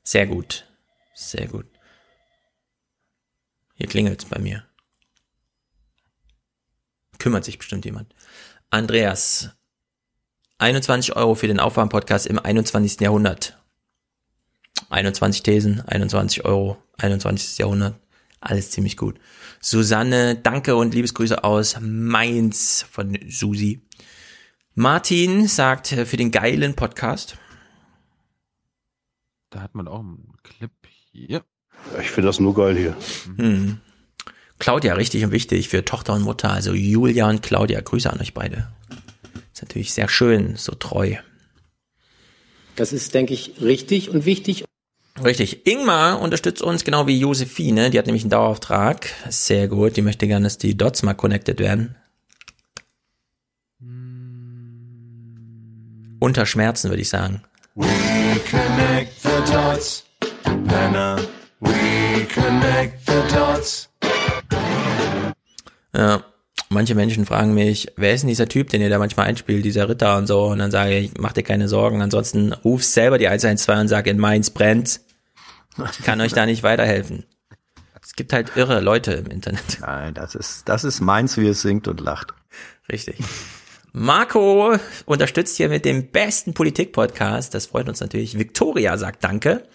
Sehr 0.04 0.28
gut. 0.28 0.68
Sehr 1.14 1.48
gut. 1.48 1.68
Hier 3.76 3.88
klingelt's 3.88 4.26
bei 4.26 4.40
mir. 4.40 4.64
Kümmert 7.20 7.46
sich 7.46 7.58
bestimmt 7.58 7.86
jemand. 7.86 8.14
Andreas, 8.78 9.50
21 10.60 11.16
Euro 11.16 11.34
für 11.34 11.48
den 11.48 11.60
Aufwärmpodcast 11.60 12.28
im 12.28 12.38
21. 12.38 13.00
Jahrhundert. 13.00 13.58
21 14.92 15.42
Thesen, 15.42 15.82
21 15.82 16.46
Euro, 16.46 16.78
21. 17.00 17.58
Jahrhundert. 17.58 18.00
Alles 18.40 18.70
ziemlich 18.70 18.96
gut. 18.96 19.20
Susanne, 19.60 20.36
danke 20.36 20.76
und 20.76 20.94
Liebesgrüße 20.94 21.44
aus 21.44 21.78
Mainz 21.82 22.86
von 22.92 23.18
Susi. 23.28 23.82
Martin 24.76 25.48
sagt 25.48 25.94
äh, 25.94 26.06
für 26.06 26.18
den 26.18 26.30
geilen 26.30 26.76
Podcast. 26.76 27.36
Da 29.50 29.62
hat 29.62 29.74
man 29.74 29.88
auch 29.88 30.02
einen 30.02 30.34
Clip 30.44 30.72
hier. 31.12 31.44
Ich 32.00 32.12
finde 32.12 32.28
das 32.28 32.40
nur 32.40 32.54
geil 32.54 32.78
hier. 32.78 32.96
Hm. 33.38 33.82
Claudia, 34.60 34.94
richtig 34.96 35.24
und 35.24 35.32
wichtig 35.32 35.70
für 35.70 35.86
Tochter 35.86 36.14
und 36.14 36.24
Mutter, 36.24 36.52
also 36.52 36.74
Julia 36.74 37.30
und 37.30 37.42
Claudia. 37.42 37.80
Grüße 37.82 38.12
an 38.12 38.20
euch 38.20 38.34
beide. 38.34 38.68
Ist 39.54 39.62
natürlich 39.62 39.94
sehr 39.94 40.10
schön, 40.10 40.56
so 40.56 40.74
treu. 40.74 41.16
Das 42.76 42.94
ist, 42.94 43.14
denke 43.14 43.34
ich, 43.34 43.54
richtig 43.62 44.10
und 44.10 44.26
wichtig. 44.26 44.66
Richtig. 45.24 45.66
Ingmar 45.66 46.22
unterstützt 46.22 46.62
uns 46.62 46.84
genau 46.84 47.08
wie 47.08 47.20
Josephine. 47.20 47.90
Die 47.90 47.98
hat 47.98 48.06
nämlich 48.06 48.24
einen 48.24 48.30
Dauerauftrag. 48.30 49.10
Sehr 49.30 49.68
gut. 49.68 49.98
Die 49.98 50.04
möchte 50.04 50.28
gerne, 50.28 50.44
dass 50.44 50.60
die 50.60 50.78
Dots 50.78 51.02
mal 51.02 51.16
connected 51.16 51.60
werden. 51.60 51.96
Unter 56.20 56.46
Schmerzen, 56.46 56.90
würde 56.90 57.02
ich 57.02 57.10
sagen. 57.10 57.42
We 57.76 57.88
connect 58.50 59.22
the 59.22 59.52
dots, 59.52 60.04
Penner. 60.68 61.20
We 61.60 62.28
connect 62.34 63.08
the 63.08 63.36
dots. 63.36 63.87
Ja. 65.98 66.24
Manche 66.70 66.96
Menschen 66.96 67.26
fragen 67.26 67.54
mich, 67.54 67.94
wer 67.96 68.14
ist 68.14 68.22
denn 68.22 68.30
dieser 68.30 68.50
Typ, 68.50 68.70
den 68.70 68.82
ihr 68.82 68.90
da 68.90 69.00
manchmal 69.00 69.28
einspielt, 69.28 69.64
dieser 69.64 69.88
Ritter 69.88 70.18
und 70.18 70.28
so? 70.28 70.46
Und 70.48 70.60
dann 70.60 70.72
sage 70.72 70.98
ich, 70.98 71.12
mach 71.18 71.32
dir 71.32 71.44
keine 71.44 71.70
Sorgen. 71.70 72.02
Ansonsten 72.02 72.52
ruf 72.52 72.84
selber 72.84 73.18
die 73.18 73.28
112 73.28 73.80
und 73.80 73.88
sag, 73.88 74.08
in 74.08 74.18
Mainz 74.18 74.50
brennt. 74.50 75.00
Ich 75.92 76.04
kann 76.04 76.20
euch 76.20 76.34
da 76.34 76.46
nicht 76.46 76.64
weiterhelfen. 76.64 77.26
Es 78.04 78.14
gibt 78.14 78.34
halt 78.34 78.56
irre 78.56 78.80
Leute 78.80 79.14
im 79.14 79.28
Internet. 79.28 79.80
Nein, 79.82 80.14
das 80.14 80.36
ist, 80.36 80.68
das 80.68 80.84
ist 80.84 81.00
meins, 81.00 81.38
wie 81.38 81.48
es 81.48 81.62
singt 81.62 81.88
und 81.88 82.02
lacht. 82.02 82.34
Richtig. 82.92 83.18
Marco 83.94 84.78
unterstützt 85.06 85.58
hier 85.58 85.70
mit 85.70 85.86
dem 85.86 86.12
besten 86.12 86.54
Politik-Podcast. 86.54 87.54
Das 87.54 87.68
freut 87.68 87.88
uns 87.88 88.02
natürlich. 88.02 88.38
Victoria 88.38 88.98
sagt 88.98 89.24
Danke. 89.24 89.68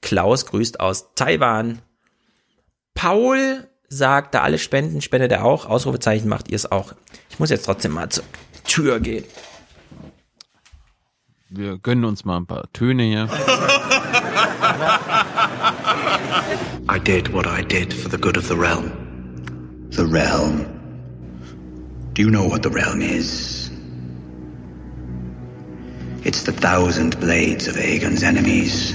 Klaus 0.00 0.46
grüßt 0.46 0.80
aus 0.80 1.14
Taiwan. 1.14 1.80
Paul 2.94 3.69
sagt, 3.90 4.34
da 4.34 4.40
alle 4.42 4.58
spenden, 4.58 5.02
spendet 5.02 5.32
er 5.32 5.44
auch. 5.44 5.66
Ausrufezeichen 5.66 6.28
macht 6.28 6.48
ihr 6.48 6.56
es 6.56 6.70
auch. 6.70 6.94
Ich 7.28 7.38
muss 7.38 7.50
jetzt 7.50 7.66
trotzdem 7.66 7.92
mal 7.92 8.08
zur 8.08 8.24
Tür 8.64 9.00
gehen. 9.00 9.24
Wir 11.50 11.76
gönnen 11.78 12.04
uns 12.04 12.24
mal 12.24 12.36
ein 12.36 12.46
paar 12.46 12.72
Töne 12.72 13.02
hier. 13.02 13.28
I 16.88 16.98
did 16.98 17.32
what 17.32 17.46
I 17.46 17.62
did 17.62 17.92
for 17.92 18.08
the 18.08 18.16
good 18.16 18.38
of 18.38 18.46
the 18.46 18.54
realm. 18.54 18.92
The 19.90 20.04
realm. 20.04 20.64
Do 22.14 22.22
you 22.22 22.30
know 22.30 22.48
what 22.48 22.62
the 22.62 22.70
realm 22.70 23.00
is? 23.00 23.70
It's 26.22 26.44
the 26.44 26.52
thousand 26.52 27.18
blades 27.18 27.66
of 27.66 27.76
Aegon's 27.76 28.22
enemies. 28.22 28.94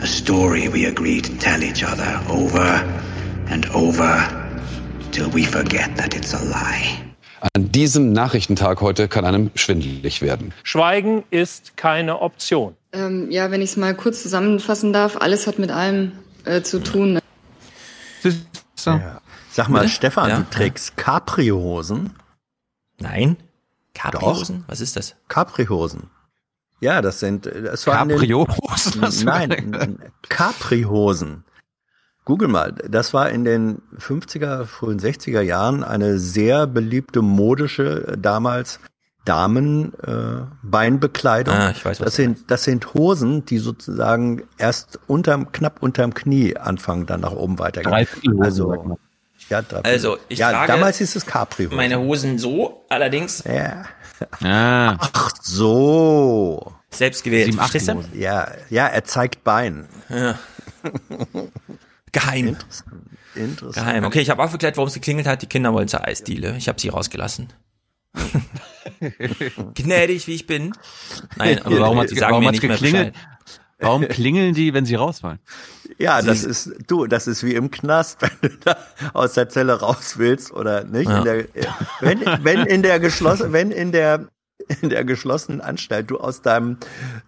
A 0.00 0.06
story 0.06 0.68
we 0.68 0.86
agree 0.86 1.20
to 1.20 1.38
tell 1.38 1.62
each 1.62 1.82
other 1.82 2.22
over 2.30 2.82
and 3.50 3.68
over 3.74 4.22
till 5.12 5.32
we 5.32 5.44
forget 5.44 5.90
that 5.96 6.14
it's 6.14 6.34
a 6.34 6.42
lie. 6.44 7.00
An 7.54 7.70
diesem 7.72 8.12
Nachrichtentag 8.12 8.80
heute 8.80 9.06
kann 9.06 9.24
einem 9.26 9.50
schwindelig 9.54 10.22
werden. 10.22 10.54
Schweigen 10.62 11.24
ist 11.30 11.76
keine 11.76 12.20
Option. 12.20 12.74
Ähm, 12.92 13.30
ja, 13.30 13.50
wenn 13.50 13.60
ich 13.60 13.70
es 13.70 13.76
mal 13.76 13.94
kurz 13.94 14.22
zusammenfassen 14.22 14.92
darf, 14.92 15.16
alles 15.18 15.46
hat 15.46 15.58
mit 15.58 15.70
allem 15.70 16.12
äh, 16.44 16.62
zu 16.62 16.82
tun. 16.82 17.18
Ja. 18.86 19.20
Sag 19.50 19.68
mal, 19.68 19.80
Bitte? 19.80 19.92
Stefan, 19.92 20.30
Ja, 20.30 20.36
du 20.38 20.44
trägst 20.50 20.96
Capri-Hosen? 20.96 22.10
Nein. 22.98 23.36
Capri-Hosen? 23.94 24.64
Was 24.66 24.80
ist 24.80 24.96
das? 24.96 25.14
Capri-Hosen. 25.28 26.10
Ja, 26.80 27.00
das 27.02 27.20
sind, 27.20 27.46
das 27.46 27.86
war 27.86 28.02
in 28.02 28.08
den- 28.08 28.18
Capri-Hosen? 28.18 29.24
Nein? 29.24 29.98
Capri-Hosen. 30.28 31.44
Google 32.24 32.48
mal, 32.48 32.72
das 32.72 33.12
war 33.12 33.28
in 33.30 33.44
den 33.44 33.82
50er, 33.98 34.64
frühen 34.64 34.98
60er 34.98 35.42
Jahren 35.42 35.84
eine 35.84 36.18
sehr 36.18 36.66
beliebte 36.66 37.20
modische, 37.20 38.16
damals 38.18 38.80
Damen 39.26 39.92
äh, 40.02 40.42
Beinbekleidung. 40.62 41.54
Ah, 41.54 41.70
ich 41.70 41.84
weiß, 41.84 42.00
was 42.00 42.04
das 42.06 42.16
sind 42.16 42.50
das 42.50 42.64
sind 42.64 42.92
Hosen, 42.94 43.44
die 43.46 43.58
sozusagen 43.58 44.42
erst 44.58 44.98
unterm 45.06 45.50
knapp 45.52 45.82
unterm 45.82 46.12
Knie 46.12 46.56
anfangen, 46.56 47.06
dann 47.06 47.20
nach 47.20 47.32
oben 47.32 47.58
weitergehen. 47.58 47.92
Also 48.42 48.96
ja, 49.50 49.60
Dreiviertel- 49.62 49.82
Also, 49.82 50.18
ich 50.28 50.38
ja, 50.38 50.50
trage 50.50 50.72
damals 50.72 50.98
hieß 50.98 51.16
es 51.16 51.26
Capri. 51.26 51.68
Meine 51.68 51.98
Hosen 51.98 52.38
so, 52.38 52.84
allerdings 52.88 53.44
Ja. 53.44 53.84
Ah. 54.42 54.96
Ach 55.00 55.30
so. 55.42 56.72
selbst 56.90 57.24
gewählt. 57.24 57.46
Sieben, 57.46 57.60
acht? 57.60 57.74
Hosen. 57.74 58.04
Ja, 58.14 58.48
ja, 58.70 58.86
er 58.86 59.04
zeigt 59.04 59.42
Bein. 59.44 59.86
Ja. 60.08 60.38
Geheim. 62.14 62.56
Interessant. 63.34 63.74
Geheim. 63.86 64.04
Okay, 64.04 64.20
ich 64.20 64.30
habe 64.30 64.42
aufgeklärt, 64.42 64.76
warum 64.78 64.88
es 64.88 64.94
geklingelt 64.94 65.26
hat. 65.26 65.42
Die 65.42 65.46
Kinder 65.46 65.72
wollen 65.74 65.88
zur 65.88 66.06
Eisdiele. 66.06 66.56
Ich 66.56 66.68
habe 66.68 66.80
sie 66.80 66.88
rausgelassen. 66.88 67.52
Gnädig, 69.74 70.26
wie 70.26 70.34
ich 70.34 70.46
bin. 70.46 70.72
Nein, 71.36 71.60
aber 71.62 71.80
warum 71.80 71.96
die 71.96 72.02
hat's, 72.02 72.18
sagen 72.18 72.30
warum 72.32 72.44
mir 72.44 72.50
nicht 72.52 72.62
mehr 72.62 72.72
geklingelt? 72.76 73.12
Bescheid. 73.12 73.28
Warum 73.80 74.08
klingeln 74.08 74.54
die, 74.54 74.72
wenn 74.72 74.86
sie 74.86 74.94
rausfallen? 74.94 75.40
Ja, 75.98 76.20
Sie- 76.22 76.28
das 76.28 76.44
ist, 76.44 76.70
du, 76.86 77.06
das 77.06 77.26
ist 77.26 77.42
wie 77.44 77.54
im 77.54 77.70
Knast, 77.70 78.18
wenn 78.40 78.50
du 78.50 78.56
da 78.64 78.76
aus 79.12 79.34
der 79.34 79.48
Zelle 79.48 79.80
raus 79.80 80.16
willst 80.16 80.52
oder 80.52 80.84
nicht. 80.84 81.08
Ja. 81.10 81.18
In 81.18 81.24
der, 81.24 81.44
wenn, 82.00 82.20
wenn 82.44 82.60
in 82.66 82.82
der 82.82 83.00
geschlossen, 83.00 83.52
wenn 83.52 83.70
in 83.72 83.92
der 83.92 84.28
in 84.82 84.88
der 84.88 85.04
geschlossenen 85.04 85.60
Anstalt 85.60 86.10
du 86.10 86.18
aus 86.18 86.42
deinem 86.42 86.78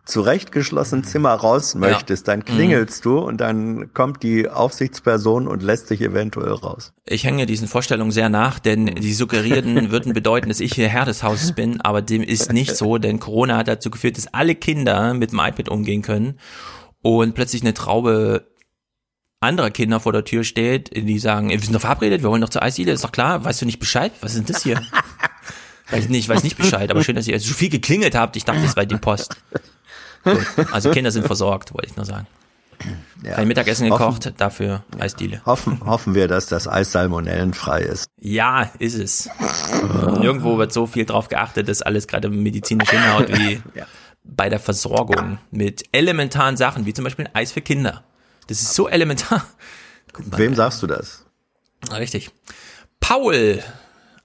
zurechtgeschlossenen 0.05 1.05
Zimmer 1.05 1.33
raus 1.35 1.75
möchtest, 1.75 2.29
dann 2.29 2.45
klingelst 2.45 3.05
du 3.05 3.19
und 3.19 3.41
dann 3.41 3.93
kommt 3.95 4.23
die 4.23 4.49
Aufsichtsperson 4.49 5.47
und 5.47 5.63
lässt 5.63 5.91
dich 5.91 6.01
eventuell 6.01 6.53
raus. 6.53 6.93
Ich 7.05 7.25
hänge 7.25 7.47
diesen 7.47 7.69
Vorstellungen 7.69 8.11
sehr 8.11 8.29
nach, 8.29 8.59
denn 8.59 8.87
die 8.87 9.15
suggerierten 9.15 9.91
würden 9.91 10.13
bedeuten, 10.13 10.49
dass 10.49 10.61
ich 10.61 10.75
hier 10.75 10.89
Herr 10.89 11.05
des 11.05 11.23
Hauses 11.23 11.53
bin, 11.53 11.81
aber 11.81 12.03
dem 12.03 12.23
ist 12.23 12.53
nicht 12.53 12.77
so, 12.77 12.99
denn 12.99 13.21
Corona 13.21 13.59
hat 13.59 13.69
dazu 13.69 13.91
geführt, 13.91 14.17
dass 14.17 14.33
alle 14.33 14.55
Kinder 14.55 15.15
mit 15.15 15.33
dem 15.33 15.39
iPad 15.39 15.69
umgehen 15.69 16.03
können 16.03 16.39
und 17.03 17.35
plötzlich 17.35 17.63
eine 17.63 17.75
Traube 17.75 18.47
anderer 19.41 19.71
Kinder 19.71 20.01
vor 20.01 20.13
der 20.13 20.25
Tür 20.25 20.45
steht, 20.45 20.97
die 20.97 21.19
sagen, 21.19 21.51
wir 21.51 21.61
sind 21.61 21.75
doch 21.75 21.81
verabredet, 21.81 22.23
wir 22.23 22.31
wollen 22.31 22.41
doch 22.41 22.49
zur 22.49 22.63
Eisdiele, 22.63 22.93
ist 22.93 23.05
doch 23.05 23.13
klar, 23.13 23.45
weißt 23.45 23.63
du 23.63 23.67
nicht 23.67 23.79
Bescheid? 23.79 24.13
Was 24.21 24.35
ist 24.35 24.39
denn 24.39 24.55
das 24.55 24.63
hier? 24.63 24.81
weiß 25.91 26.09
nicht, 26.09 26.29
weiß 26.29 26.43
nicht 26.43 26.57
Bescheid, 26.57 26.91
aber 26.91 27.03
schön, 27.05 27.17
dass 27.17 27.27
ihr 27.29 27.39
so 27.41 27.55
viel 27.55 27.69
geklingelt 27.69 28.15
habt. 28.15 28.37
Ich 28.37 28.45
dachte, 28.45 28.63
das 28.63 28.77
war 28.77 28.87
die 28.87 28.97
Post. 28.97 29.37
Gut. 30.25 30.45
Also 30.73 30.91
Kinder 30.91 31.11
sind 31.13 31.27
versorgt, 31.27 31.73
wollte 31.75 31.89
ich 31.89 31.97
nur 31.97 32.05
sagen. 32.05 32.27
Ja. 33.23 33.35
Kein 33.37 33.49
Mittagessen 33.49 33.89
Hoffen- 33.91 34.21
gekocht, 34.21 34.35
dafür 34.41 34.85
Eisdiele. 34.99 35.41
Hoffen, 35.47 35.81
hoffen 35.87 36.15
wir, 36.15 36.29
dass 36.29 36.47
das 36.47 36.69
Eis 36.69 36.93
salmonellenfrei 36.93 37.81
ist. 37.83 38.07
Ja, 38.21 38.71
ist 38.79 38.95
es. 38.99 39.31
Nirgendwo 40.21 40.59
wird 40.59 40.73
so 40.73 40.87
viel 40.87 41.07
drauf 41.07 41.29
geachtet, 41.29 41.69
dass 41.69 41.81
alles 41.81 42.07
gerade 42.07 42.29
medizinisch 42.29 42.91
hinhaut 42.91 43.29
wie 43.31 43.63
bei 44.25 44.49
der 44.51 44.59
Versorgung 44.61 45.39
mit 45.51 45.85
elementaren 45.93 46.57
Sachen, 46.59 46.85
wie 46.85 46.93
zum 46.93 47.05
Beispiel 47.05 47.29
Eis 47.33 47.53
für 47.53 47.63
Kinder. 47.63 48.05
Das 48.49 48.61
ist 48.61 48.75
so 48.75 48.89
elementar. 48.89 49.47
Wem 50.19 50.55
sagst 50.55 50.83
du 50.83 50.87
das? 50.87 51.25
Richtig. 51.93 52.31
Paul, 53.01 53.63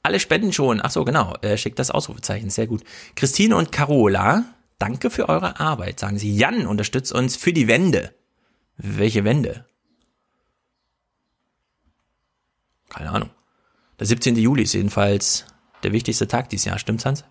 alle 0.03 0.19
spenden 0.19 0.51
schon. 0.53 0.81
Ach 0.83 0.91
so, 0.91 1.05
genau. 1.05 1.35
Er 1.41 1.57
schickt 1.57 1.79
das 1.79 1.91
Ausrufezeichen. 1.91 2.49
Sehr 2.49 2.67
gut. 2.67 2.83
Christine 3.15 3.55
und 3.55 3.71
Carola, 3.71 4.45
danke 4.79 5.09
für 5.09 5.29
eure 5.29 5.59
Arbeit, 5.59 5.99
sagen 5.99 6.17
sie. 6.17 6.35
Jan 6.35 6.65
unterstützt 6.67 7.11
uns 7.11 7.35
für 7.35 7.53
die 7.53 7.67
Wende. 7.67 8.13
Welche 8.77 9.23
Wende? 9.23 9.65
Keine 12.89 13.11
Ahnung. 13.11 13.29
Der 13.99 14.07
17. 14.07 14.35
Juli 14.35 14.63
ist 14.63 14.73
jedenfalls 14.73 15.45
der 15.83 15.91
wichtigste 15.93 16.27
Tag 16.27 16.49
dieses 16.49 16.65
Jahr. 16.65 16.79
Stimmt's, 16.79 17.05
Hans? 17.05 17.23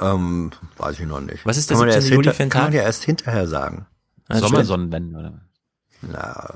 Ähm, 0.00 0.50
weiß 0.78 0.98
ich 1.00 1.06
noch 1.06 1.20
nicht. 1.20 1.44
Was 1.46 1.56
ist 1.56 1.70
der 1.70 1.76
Kann 1.76 1.86
man 1.86 1.92
17. 1.92 2.02
erst 2.02 2.10
Juli 2.10 2.24
hinter- 2.24 2.34
für 2.36 2.42
ein 2.42 2.48
Kann 2.50 2.62
man 2.62 2.70
Tag? 2.72 2.76
ja 2.78 2.82
erst 2.82 3.04
hinterher 3.04 3.46
sagen. 3.46 3.86
Das 4.28 4.40
Sommersonnenwende, 4.40 5.18
oder? 5.18 5.40
Na, 6.02 6.54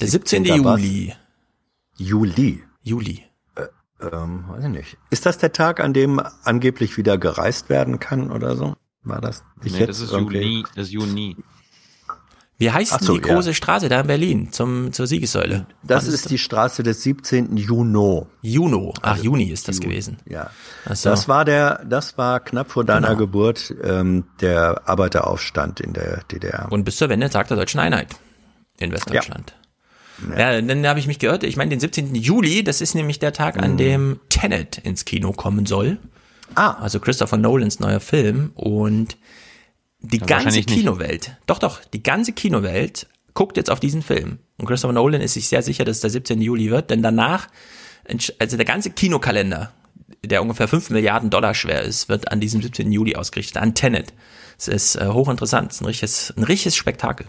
Der 0.00 0.08
17. 0.08 0.44
17. 0.44 0.64
was? 0.64 0.80
Juli. 0.80 1.14
Juli. 1.96 2.64
Juli. 2.82 3.24
Ähm, 4.12 4.44
weiß 4.48 4.64
ich 4.64 4.70
nicht. 4.70 4.98
Ist 5.10 5.26
das 5.26 5.38
der 5.38 5.52
Tag, 5.52 5.80
an 5.80 5.92
dem 5.92 6.20
angeblich 6.44 6.96
wieder 6.96 7.18
gereist 7.18 7.68
werden 7.68 8.00
kann 8.00 8.30
oder 8.30 8.56
so? 8.56 8.74
War 9.04 9.20
das? 9.20 9.42
Ich 9.64 9.72
Nee, 9.72 9.80
jetzt 9.80 9.88
das 9.90 10.00
ist 10.00 10.12
irgendwie- 10.12 10.40
Juni, 10.40 10.64
das 10.74 10.86
ist 10.86 10.92
Juni. 10.92 11.36
Wie 12.58 12.70
heißt 12.70 12.92
denn 12.92 13.06
so, 13.06 13.18
die 13.18 13.26
ja. 13.28 13.34
große 13.34 13.54
Straße 13.54 13.88
da 13.88 14.00
in 14.02 14.06
Berlin 14.06 14.52
zum, 14.52 14.92
zur 14.92 15.08
Siegessäule? 15.08 15.66
Das 15.82 16.06
Was 16.06 16.14
ist 16.14 16.30
die 16.30 16.38
Straße 16.38 16.84
des 16.84 17.02
17. 17.02 17.56
Juno. 17.56 18.28
Juno. 18.40 18.94
Ach, 19.02 19.16
Juni 19.16 19.50
ist 19.50 19.66
das 19.66 19.80
gewesen. 19.80 20.18
Ja. 20.26 20.50
So. 20.92 21.10
Das 21.10 21.26
war 21.26 21.44
der, 21.44 21.84
das 21.84 22.16
war 22.18 22.38
knapp 22.38 22.70
vor 22.70 22.84
deiner 22.84 23.08
Genau. 23.08 23.18
Geburt 23.18 23.74
ähm, 23.82 24.26
der 24.40 24.82
Arbeiteraufstand 24.88 25.80
in 25.80 25.92
der 25.92 26.22
DDR. 26.30 26.68
Und 26.70 26.84
bis 26.84 26.98
zur 26.98 27.08
Wende 27.08 27.30
Tag 27.30 27.48
der 27.48 27.56
Deutschen 27.56 27.80
Einheit 27.80 28.14
in 28.78 28.92
Westdeutschland. 28.92 29.50
Ja, 29.50 29.61
dann 30.28 30.86
habe 30.86 30.98
ich 30.98 31.06
mich 31.06 31.18
gehört. 31.18 31.44
Ich 31.44 31.56
meine, 31.56 31.70
den 31.70 31.80
17. 31.80 32.14
Juli, 32.14 32.64
das 32.64 32.80
ist 32.80 32.94
nämlich 32.94 33.18
der 33.18 33.32
Tag, 33.32 33.62
an 33.62 33.76
dem 33.76 34.20
Tenet 34.28 34.78
ins 34.78 35.04
Kino 35.04 35.32
kommen 35.32 35.66
soll. 35.66 35.98
Ah. 36.54 36.74
Also 36.74 37.00
Christopher 37.00 37.36
Nolans 37.36 37.80
neuer 37.80 38.00
Film. 38.00 38.52
Und 38.54 39.16
die 40.02 40.18
Ja, 40.18 40.26
ganze 40.26 40.46
wahrscheinlich 40.46 40.66
nicht. 40.66 40.78
Kinowelt, 40.80 41.36
doch, 41.46 41.58
doch, 41.58 41.80
die 41.84 42.02
ganze 42.02 42.32
Kinowelt 42.32 43.06
guckt 43.34 43.56
jetzt 43.56 43.70
auf 43.70 43.80
diesen 43.80 44.02
Film. 44.02 44.38
Und 44.58 44.66
Christopher 44.66 44.92
Nolan 44.92 45.20
ist 45.20 45.34
sich 45.34 45.48
sehr 45.48 45.62
sicher, 45.62 45.84
dass 45.84 45.96
es 45.96 46.00
der 46.02 46.10
17. 46.10 46.40
Juli 46.42 46.70
wird, 46.70 46.90
denn 46.90 47.02
danach, 47.02 47.48
also 48.38 48.56
der 48.56 48.66
ganze 48.66 48.90
Kinokalender, 48.90 49.72
der 50.24 50.42
ungefähr 50.42 50.68
5 50.68 50.90
Milliarden 50.90 51.30
Dollar 51.30 51.54
schwer 51.54 51.82
ist, 51.82 52.08
wird 52.08 52.30
an 52.30 52.40
diesem 52.40 52.60
17. 52.62 52.90
Juli 52.92 53.16
ausgerichtet, 53.16 53.56
an 53.56 53.74
Tenet. 53.74 54.12
Es 54.58 54.68
ist 54.68 54.96
äh, 54.96 55.06
hochinteressant, 55.06 55.70
es 55.70 55.76
ist 55.76 55.80
ein 55.82 55.86
richtiges, 55.86 56.34
ein 56.36 56.44
richtiges 56.44 56.76
Spektakel. 56.76 57.26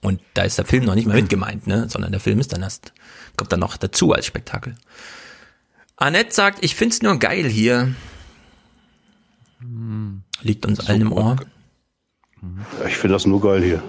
Und 0.00 0.20
da 0.34 0.42
ist 0.42 0.58
der 0.58 0.64
Film 0.64 0.84
noch 0.84 0.94
nicht 0.94 1.06
mal 1.06 1.16
mit 1.16 1.28
gemeint, 1.28 1.66
ne? 1.66 1.88
sondern 1.88 2.12
der 2.12 2.20
Film 2.20 2.38
ist 2.38 2.52
dann 2.52 2.62
erst, 2.62 2.92
kommt 3.36 3.52
dann 3.52 3.60
noch 3.60 3.76
dazu 3.76 4.12
als 4.12 4.26
Spektakel. 4.26 4.74
Annette 5.96 6.32
sagt, 6.32 6.64
ich 6.64 6.76
find's 6.76 7.02
nur 7.02 7.18
geil 7.18 7.46
hier. 7.48 7.94
Liegt 10.42 10.66
uns 10.66 10.86
allen 10.86 11.00
im 11.00 11.12
Ohr. 11.12 11.36
Ich 12.86 12.96
finde 12.96 13.14
das 13.14 13.26
nur 13.26 13.40
geil 13.40 13.62
hier. 13.62 13.82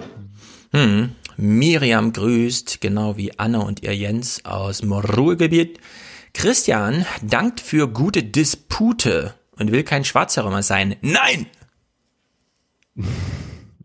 Hm. 0.72 1.10
Miriam 1.36 2.12
grüßt, 2.12 2.80
genau 2.80 3.16
wie 3.16 3.38
Anne 3.38 3.60
und 3.60 3.82
ihr 3.82 3.96
Jens 3.96 4.44
aus 4.44 4.78
dem 4.78 4.92
Ruhrgebiet. 4.92 5.78
Christian 6.34 7.06
dankt 7.22 7.60
für 7.60 7.88
gute 7.88 8.22
Dispute 8.22 9.34
und 9.52 9.72
will 9.72 9.84
kein 9.84 10.04
Schwarzherr 10.04 10.62
sein. 10.62 10.96
Nein! 11.00 11.46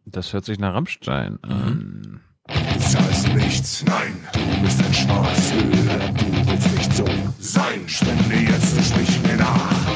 Das 0.06 0.34
hört 0.34 0.46
sich 0.46 0.60
nach 0.60 0.74
Rammstein 0.74 1.44
an. 1.44 2.15
Du 2.48 2.80
zahlst 2.80 3.28
nichts, 3.30 3.84
nein, 3.88 4.28
du 4.34 4.62
bist 4.62 4.80
ein 4.84 4.94
Schwarzhöhler, 4.94 6.10
du 6.10 6.48
willst 6.48 6.72
nicht 6.78 6.94
so 6.94 7.06
sein. 7.40 7.88
Spende 7.88 8.36
jetzt, 8.36 8.86
sprich 8.86 9.20
mir 9.24 9.38
nach. 9.38 9.88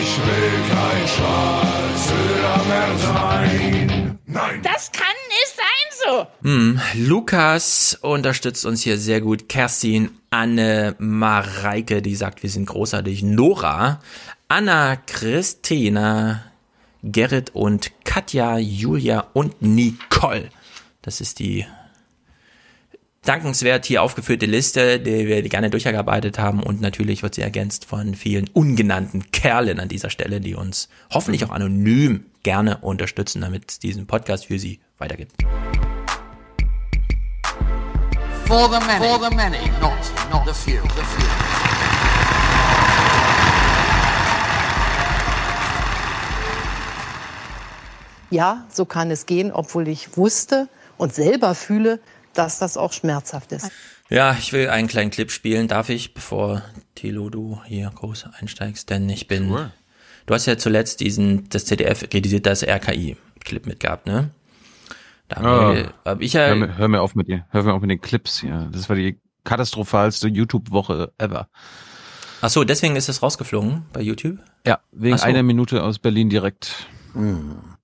Ich 0.00 0.18
will 0.18 0.52
kein 0.68 1.08
Schwarzhöhler 1.08 2.64
mehr 2.68 2.98
sein. 2.98 4.18
Nein. 4.26 4.62
Das 4.62 4.92
kann 4.92 5.06
nicht 5.28 5.56
sein 5.56 5.66
so. 6.06 6.26
Hm. 6.42 6.80
Lukas 6.94 7.98
unterstützt 8.02 8.66
uns 8.66 8.82
hier 8.82 8.98
sehr 8.98 9.22
gut. 9.22 9.48
Kerstin, 9.48 10.10
Anne, 10.30 10.94
Mareike, 10.98 12.02
die 12.02 12.16
sagt, 12.16 12.42
wir 12.42 12.50
sind 12.50 12.66
großartig. 12.66 13.22
Nora, 13.22 14.00
Anna, 14.48 14.96
Christina, 14.96 16.44
Gerrit 17.02 17.54
und 17.54 17.92
Katja, 18.04 18.58
Julia 18.58 19.26
und 19.32 19.62
Nicole. 19.62 20.50
Das 21.00 21.22
ist 21.22 21.38
die 21.38 21.64
dankenswert 23.28 23.84
hier 23.84 24.02
aufgeführte 24.02 24.46
Liste, 24.46 24.98
die 24.98 25.26
wir 25.26 25.42
gerne 25.42 25.68
durchgearbeitet 25.68 26.38
haben 26.38 26.62
und 26.62 26.80
natürlich 26.80 27.22
wird 27.22 27.34
sie 27.34 27.42
ergänzt 27.42 27.84
von 27.84 28.14
vielen 28.14 28.48
ungenannten 28.48 29.30
Kerlen 29.32 29.80
an 29.80 29.88
dieser 29.88 30.08
Stelle, 30.08 30.40
die 30.40 30.54
uns 30.54 30.88
hoffentlich 31.12 31.44
auch 31.44 31.50
anonym 31.50 32.24
gerne 32.42 32.78
unterstützen, 32.78 33.42
damit 33.42 33.70
es 33.70 33.78
diesen 33.80 34.06
Podcast 34.06 34.46
für 34.46 34.58
sie 34.58 34.80
weitergibt. 34.96 35.32
For 38.46 38.70
the 38.70 38.86
many. 38.86 39.04
For 39.04 39.28
the 39.28 39.36
many, 39.36 39.58
not, 39.78 39.92
not 40.32 40.46
the 40.46 40.54
few. 40.54 40.80
The 40.82 41.02
few. 41.02 41.26
Ja, 48.30 48.66
so 48.72 48.86
kann 48.86 49.10
es 49.10 49.26
gehen, 49.26 49.52
obwohl 49.52 49.86
ich 49.88 50.16
wusste 50.16 50.68
und 50.96 51.14
selber 51.14 51.54
fühle, 51.54 52.00
dass 52.34 52.58
das 52.58 52.76
auch 52.76 52.92
schmerzhaft 52.92 53.52
ist. 53.52 53.70
Ja, 54.10 54.34
ich 54.38 54.52
will 54.52 54.68
einen 54.70 54.88
kleinen 54.88 55.10
Clip 55.10 55.30
spielen, 55.30 55.68
darf 55.68 55.88
ich, 55.90 56.14
bevor 56.14 56.62
Thilo 56.94 57.28
du 57.30 57.60
hier 57.66 57.90
groß 57.94 58.26
einsteigst, 58.40 58.88
denn 58.90 59.08
ich 59.08 59.28
bin. 59.28 59.48
Sure. 59.48 59.72
Du 60.26 60.34
hast 60.34 60.46
ja 60.46 60.56
zuletzt 60.58 61.00
diesen, 61.00 61.48
das 61.48 61.64
ZDF 61.66 62.08
kritisiert 62.08 62.46
das 62.46 62.62
RKI-Clip 62.62 63.66
mitgehabt, 63.66 64.06
ne? 64.06 64.30
Da 65.28 65.36
haben 65.36 65.46
Ah. 65.46 65.74
wir, 65.74 65.92
hab 66.04 66.20
ich 66.22 66.32
ja, 66.32 66.46
Hör, 66.46 66.56
mir, 66.56 66.76
hör 66.78 66.88
mir 66.88 67.02
auf 67.02 67.14
mit 67.14 67.28
dir. 67.28 67.46
Hör 67.50 67.62
mir 67.62 67.74
auf 67.74 67.80
mit 67.82 67.90
den 67.90 68.00
Clips 68.00 68.40
hier. 68.40 68.68
Das 68.72 68.88
war 68.88 68.96
die 68.96 69.18
katastrophalste 69.44 70.28
YouTube-Woche 70.28 71.12
ever. 71.18 71.48
ach 72.40 72.50
so, 72.50 72.64
deswegen 72.64 72.96
ist 72.96 73.08
es 73.10 73.22
rausgeflogen 73.22 73.84
bei 73.92 74.00
YouTube. 74.00 74.38
Ja, 74.66 74.80
wegen 74.92 75.18
so. 75.18 75.24
einer 75.24 75.42
Minute 75.42 75.82
aus 75.82 75.98
Berlin 75.98 76.30
direkt. 76.30 76.86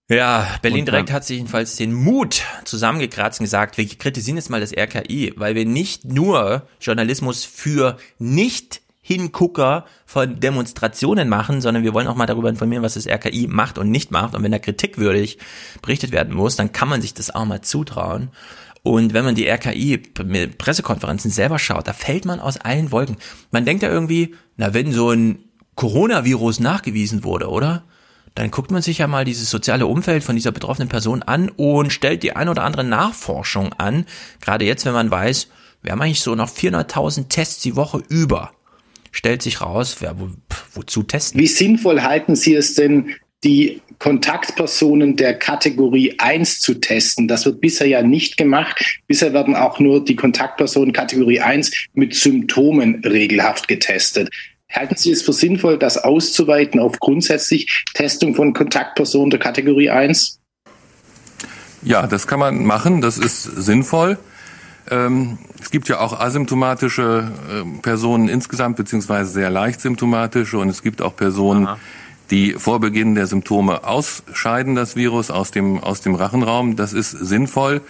Ja, 0.08 0.46
Berlin 0.60 0.80
Und 0.80 0.86
direkt 0.86 1.12
hat 1.12 1.24
sich 1.24 1.38
jedenfalls 1.38 1.76
den 1.76 1.94
Mut 1.94 2.42
zusammengekratzt 2.64 3.40
und 3.40 3.44
gesagt, 3.44 3.78
wir 3.78 3.86
kritisieren 3.86 4.36
jetzt 4.36 4.50
mal 4.50 4.60
das 4.60 4.76
RKI, 4.76 5.32
weil 5.36 5.54
wir 5.54 5.64
nicht 5.64 6.04
nur 6.04 6.68
Journalismus 6.80 7.44
für 7.44 7.96
nicht 8.18 8.82
Hingucker 9.00 9.86
von 10.04 10.40
Demonstrationen 10.40 11.28
machen, 11.28 11.60
sondern 11.60 11.84
wir 11.84 11.94
wollen 11.94 12.06
auch 12.06 12.16
mal 12.16 12.26
darüber 12.26 12.48
informieren, 12.48 12.82
was 12.82 12.94
das 12.94 13.06
RKI 13.06 13.48
macht 13.48 13.78
und 13.78 13.90
nicht 13.90 14.10
macht. 14.10 14.34
Und 14.34 14.42
wenn 14.42 14.52
da 14.52 14.58
kritikwürdig 14.58 15.38
berichtet 15.80 16.12
werden 16.12 16.34
muss, 16.34 16.56
dann 16.56 16.72
kann 16.72 16.88
man 16.88 17.00
sich 17.00 17.14
das 17.14 17.34
auch 17.34 17.44
mal 17.44 17.62
zutrauen. 17.62 18.30
Und 18.82 19.14
wenn 19.14 19.24
man 19.24 19.34
die 19.34 19.46
RKI-Pressekonferenzen 19.48 21.30
selber 21.30 21.58
schaut, 21.58 21.88
da 21.88 21.94
fällt 21.94 22.26
man 22.26 22.40
aus 22.40 22.58
allen 22.58 22.92
Wolken. 22.92 23.16
Man 23.50 23.64
denkt 23.64 23.82
ja 23.82 23.90
irgendwie, 23.90 24.34
na, 24.56 24.74
wenn 24.74 24.92
so 24.92 25.10
ein 25.10 25.38
Coronavirus 25.74 26.60
nachgewiesen 26.60 27.24
wurde, 27.24 27.48
oder? 27.48 27.84
Dann 28.34 28.50
guckt 28.50 28.70
man 28.70 28.82
sich 28.82 28.98
ja 28.98 29.06
mal 29.06 29.24
dieses 29.24 29.48
soziale 29.48 29.86
Umfeld 29.86 30.24
von 30.24 30.34
dieser 30.34 30.50
betroffenen 30.52 30.88
Person 30.88 31.22
an 31.22 31.50
und 31.50 31.92
stellt 31.92 32.22
die 32.22 32.34
ein 32.34 32.48
oder 32.48 32.64
andere 32.64 32.84
Nachforschung 32.84 33.72
an. 33.74 34.06
Gerade 34.40 34.64
jetzt, 34.64 34.84
wenn 34.84 34.92
man 34.92 35.10
weiß, 35.10 35.48
wir 35.82 35.92
haben 35.92 36.00
eigentlich 36.02 36.20
so 36.20 36.34
noch 36.34 36.50
400.000 36.50 37.28
Tests 37.28 37.62
die 37.62 37.76
Woche 37.76 38.02
über. 38.08 38.52
stellt 39.12 39.42
sich 39.42 39.60
raus, 39.60 39.98
ja, 40.00 40.18
wo, 40.18 40.28
wozu 40.72 41.04
testen? 41.04 41.40
Wie 41.40 41.46
sinnvoll 41.46 42.02
halten 42.02 42.34
Sie 42.34 42.54
es 42.54 42.74
denn, 42.74 43.14
die 43.44 43.80
Kontaktpersonen 43.98 45.16
der 45.16 45.34
Kategorie 45.38 46.14
1 46.18 46.60
zu 46.60 46.74
testen. 46.74 47.28
Das 47.28 47.44
wird 47.44 47.60
bisher 47.60 47.86
ja 47.86 48.02
nicht 48.02 48.36
gemacht. 48.36 48.98
Bisher 49.06 49.32
werden 49.32 49.54
auch 49.54 49.78
nur 49.78 50.04
die 50.04 50.16
Kontaktpersonen 50.16 50.92
Kategorie 50.92 51.40
1 51.40 51.70
mit 51.92 52.14
Symptomen 52.14 53.04
regelhaft 53.04 53.68
getestet. 53.68 54.30
Halten 54.74 54.96
Sie 54.96 55.10
es 55.10 55.22
für 55.22 55.32
sinnvoll, 55.32 55.78
das 55.78 55.98
auszuweiten 55.98 56.80
auf 56.80 56.98
grundsätzlich 56.98 57.84
Testung 57.94 58.34
von 58.34 58.52
Kontaktpersonen 58.52 59.30
der 59.30 59.40
Kategorie 59.40 59.90
1? 59.90 60.40
Ja, 61.82 62.06
das 62.06 62.26
kann 62.26 62.40
man 62.40 62.64
machen. 62.64 63.00
Das 63.00 63.18
ist 63.18 63.42
sinnvoll. 63.42 64.18
Ähm, 64.90 65.38
es 65.60 65.70
gibt 65.70 65.88
ja 65.88 66.00
auch 66.00 66.18
asymptomatische 66.18 67.30
äh, 67.50 67.80
Personen 67.80 68.28
insgesamt, 68.28 68.76
beziehungsweise 68.76 69.30
sehr 69.30 69.50
leicht 69.50 69.80
symptomatische. 69.80 70.58
Und 70.58 70.68
es 70.68 70.82
gibt 70.82 71.02
auch 71.02 71.16
Personen, 71.16 71.66
Aha 71.66 71.78
die 72.30 72.54
vor 72.54 72.80
Beginn 72.80 73.14
der 73.14 73.26
Symptome 73.26 73.84
ausscheiden, 73.84 74.74
das 74.74 74.96
Virus 74.96 75.30
aus 75.30 75.50
dem, 75.50 75.78
aus 75.78 76.00
dem 76.00 76.14
Rachenraum. 76.14 76.76
Das 76.76 76.92
ist 76.92 77.10
sinnvoll 77.10 77.82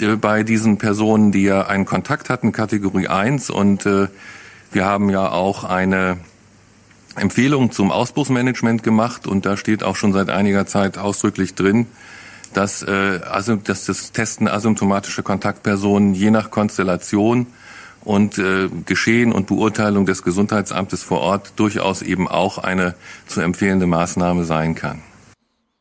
äh, 0.00 0.16
bei 0.16 0.42
diesen 0.42 0.78
Personen, 0.78 1.32
die 1.32 1.44
ja 1.44 1.66
einen 1.66 1.84
Kontakt 1.84 2.30
hatten, 2.30 2.52
Kategorie 2.52 3.08
1. 3.08 3.50
Und 3.50 3.86
äh, 3.86 4.08
wir 4.72 4.84
haben 4.84 5.10
ja 5.10 5.30
auch 5.30 5.64
eine 5.64 6.18
Empfehlung 7.16 7.72
zum 7.72 7.90
Ausbruchsmanagement 7.90 8.82
gemacht 8.82 9.26
und 9.26 9.46
da 9.46 9.56
steht 9.56 9.82
auch 9.82 9.96
schon 9.96 10.12
seit 10.12 10.30
einiger 10.30 10.66
Zeit 10.66 10.98
ausdrücklich 10.98 11.54
drin, 11.54 11.86
dass, 12.54 12.82
äh, 12.82 13.20
also, 13.30 13.56
dass 13.56 13.86
das 13.86 14.12
Testen 14.12 14.48
asymptomatischer 14.48 15.22
Kontaktpersonen 15.22 16.14
je 16.14 16.30
nach 16.30 16.50
Konstellation 16.50 17.46
und 18.04 18.38
äh, 18.38 18.68
Geschehen 18.86 19.32
und 19.32 19.46
Beurteilung 19.46 20.06
des 20.06 20.22
Gesundheitsamtes 20.22 21.02
vor 21.02 21.20
Ort 21.20 21.52
durchaus 21.56 22.02
eben 22.02 22.28
auch 22.28 22.58
eine 22.58 22.94
zu 23.26 23.40
empfehlende 23.40 23.86
Maßnahme 23.86 24.44
sein 24.44 24.74
kann. 24.74 25.02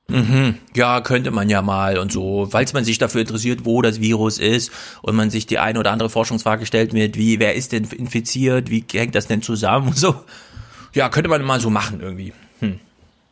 Mhm. 0.09 0.55
Ja, 0.73 1.01
könnte 1.01 1.31
man 1.31 1.49
ja 1.49 1.61
mal 1.61 1.97
und 1.97 2.11
so, 2.11 2.47
falls 2.49 2.73
man 2.73 2.85
sich 2.85 2.97
dafür 2.97 3.21
interessiert, 3.21 3.65
wo 3.65 3.81
das 3.81 3.99
Virus 3.99 4.39
ist 4.39 4.71
und 5.01 5.15
man 5.15 5.29
sich 5.29 5.45
die 5.45 5.59
eine 5.59 5.79
oder 5.79 5.91
andere 5.91 6.09
Forschungsfrage 6.09 6.65
stellt 6.65 6.93
mit, 6.93 7.17
wie, 7.17 7.39
wer 7.39 7.55
ist 7.55 7.73
denn 7.73 7.83
infiziert, 7.83 8.69
wie 8.69 8.85
hängt 8.93 9.15
das 9.15 9.27
denn 9.27 9.41
zusammen 9.41 9.89
und 9.89 9.97
so. 9.97 10.15
Ja, 10.93 11.09
könnte 11.09 11.29
man 11.29 11.43
mal 11.43 11.59
so 11.59 11.69
machen 11.69 11.99
irgendwie. 11.99 12.33
Hm. 12.59 12.79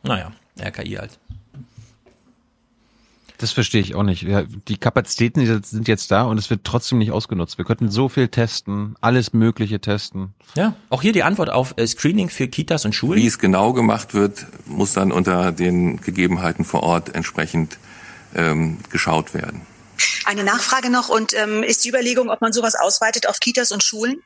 Naja, 0.02 0.32
RKI 0.60 0.96
halt. 0.96 1.18
Das 3.38 3.52
verstehe 3.52 3.80
ich 3.80 3.94
auch 3.94 4.02
nicht. 4.02 4.22
Ja, 4.22 4.44
die 4.44 4.78
Kapazitäten 4.78 5.62
sind 5.62 5.88
jetzt 5.88 6.10
da 6.10 6.22
und 6.22 6.38
es 6.38 6.48
wird 6.48 6.64
trotzdem 6.64 6.98
nicht 6.98 7.12
ausgenutzt. 7.12 7.58
Wir 7.58 7.64
könnten 7.64 7.90
so 7.90 8.08
viel 8.08 8.28
testen, 8.28 8.96
alles 9.00 9.32
Mögliche 9.32 9.80
testen. 9.80 10.34
Ja, 10.54 10.74
auch 10.88 11.02
hier 11.02 11.12
die 11.12 11.22
Antwort 11.22 11.50
auf 11.50 11.74
äh, 11.76 11.86
Screening 11.86 12.30
für 12.30 12.48
Kitas 12.48 12.84
und 12.84 12.94
Schulen. 12.94 13.20
Wie 13.20 13.26
es 13.26 13.38
genau 13.38 13.72
gemacht 13.72 14.14
wird, 14.14 14.46
muss 14.66 14.94
dann 14.94 15.12
unter 15.12 15.52
den 15.52 16.00
Gegebenheiten 16.00 16.64
vor 16.64 16.82
Ort 16.82 17.14
entsprechend 17.14 17.78
ähm, 18.34 18.78
geschaut 18.90 19.34
werden. 19.34 19.62
Eine 20.24 20.44
Nachfrage 20.44 20.90
noch 20.90 21.08
und 21.08 21.34
ähm, 21.34 21.62
ist 21.62 21.84
die 21.84 21.90
Überlegung, 21.90 22.30
ob 22.30 22.40
man 22.40 22.52
sowas 22.52 22.74
ausweitet 22.74 23.28
auf 23.28 23.40
Kitas 23.40 23.70
und 23.70 23.82
Schulen? 23.82 24.22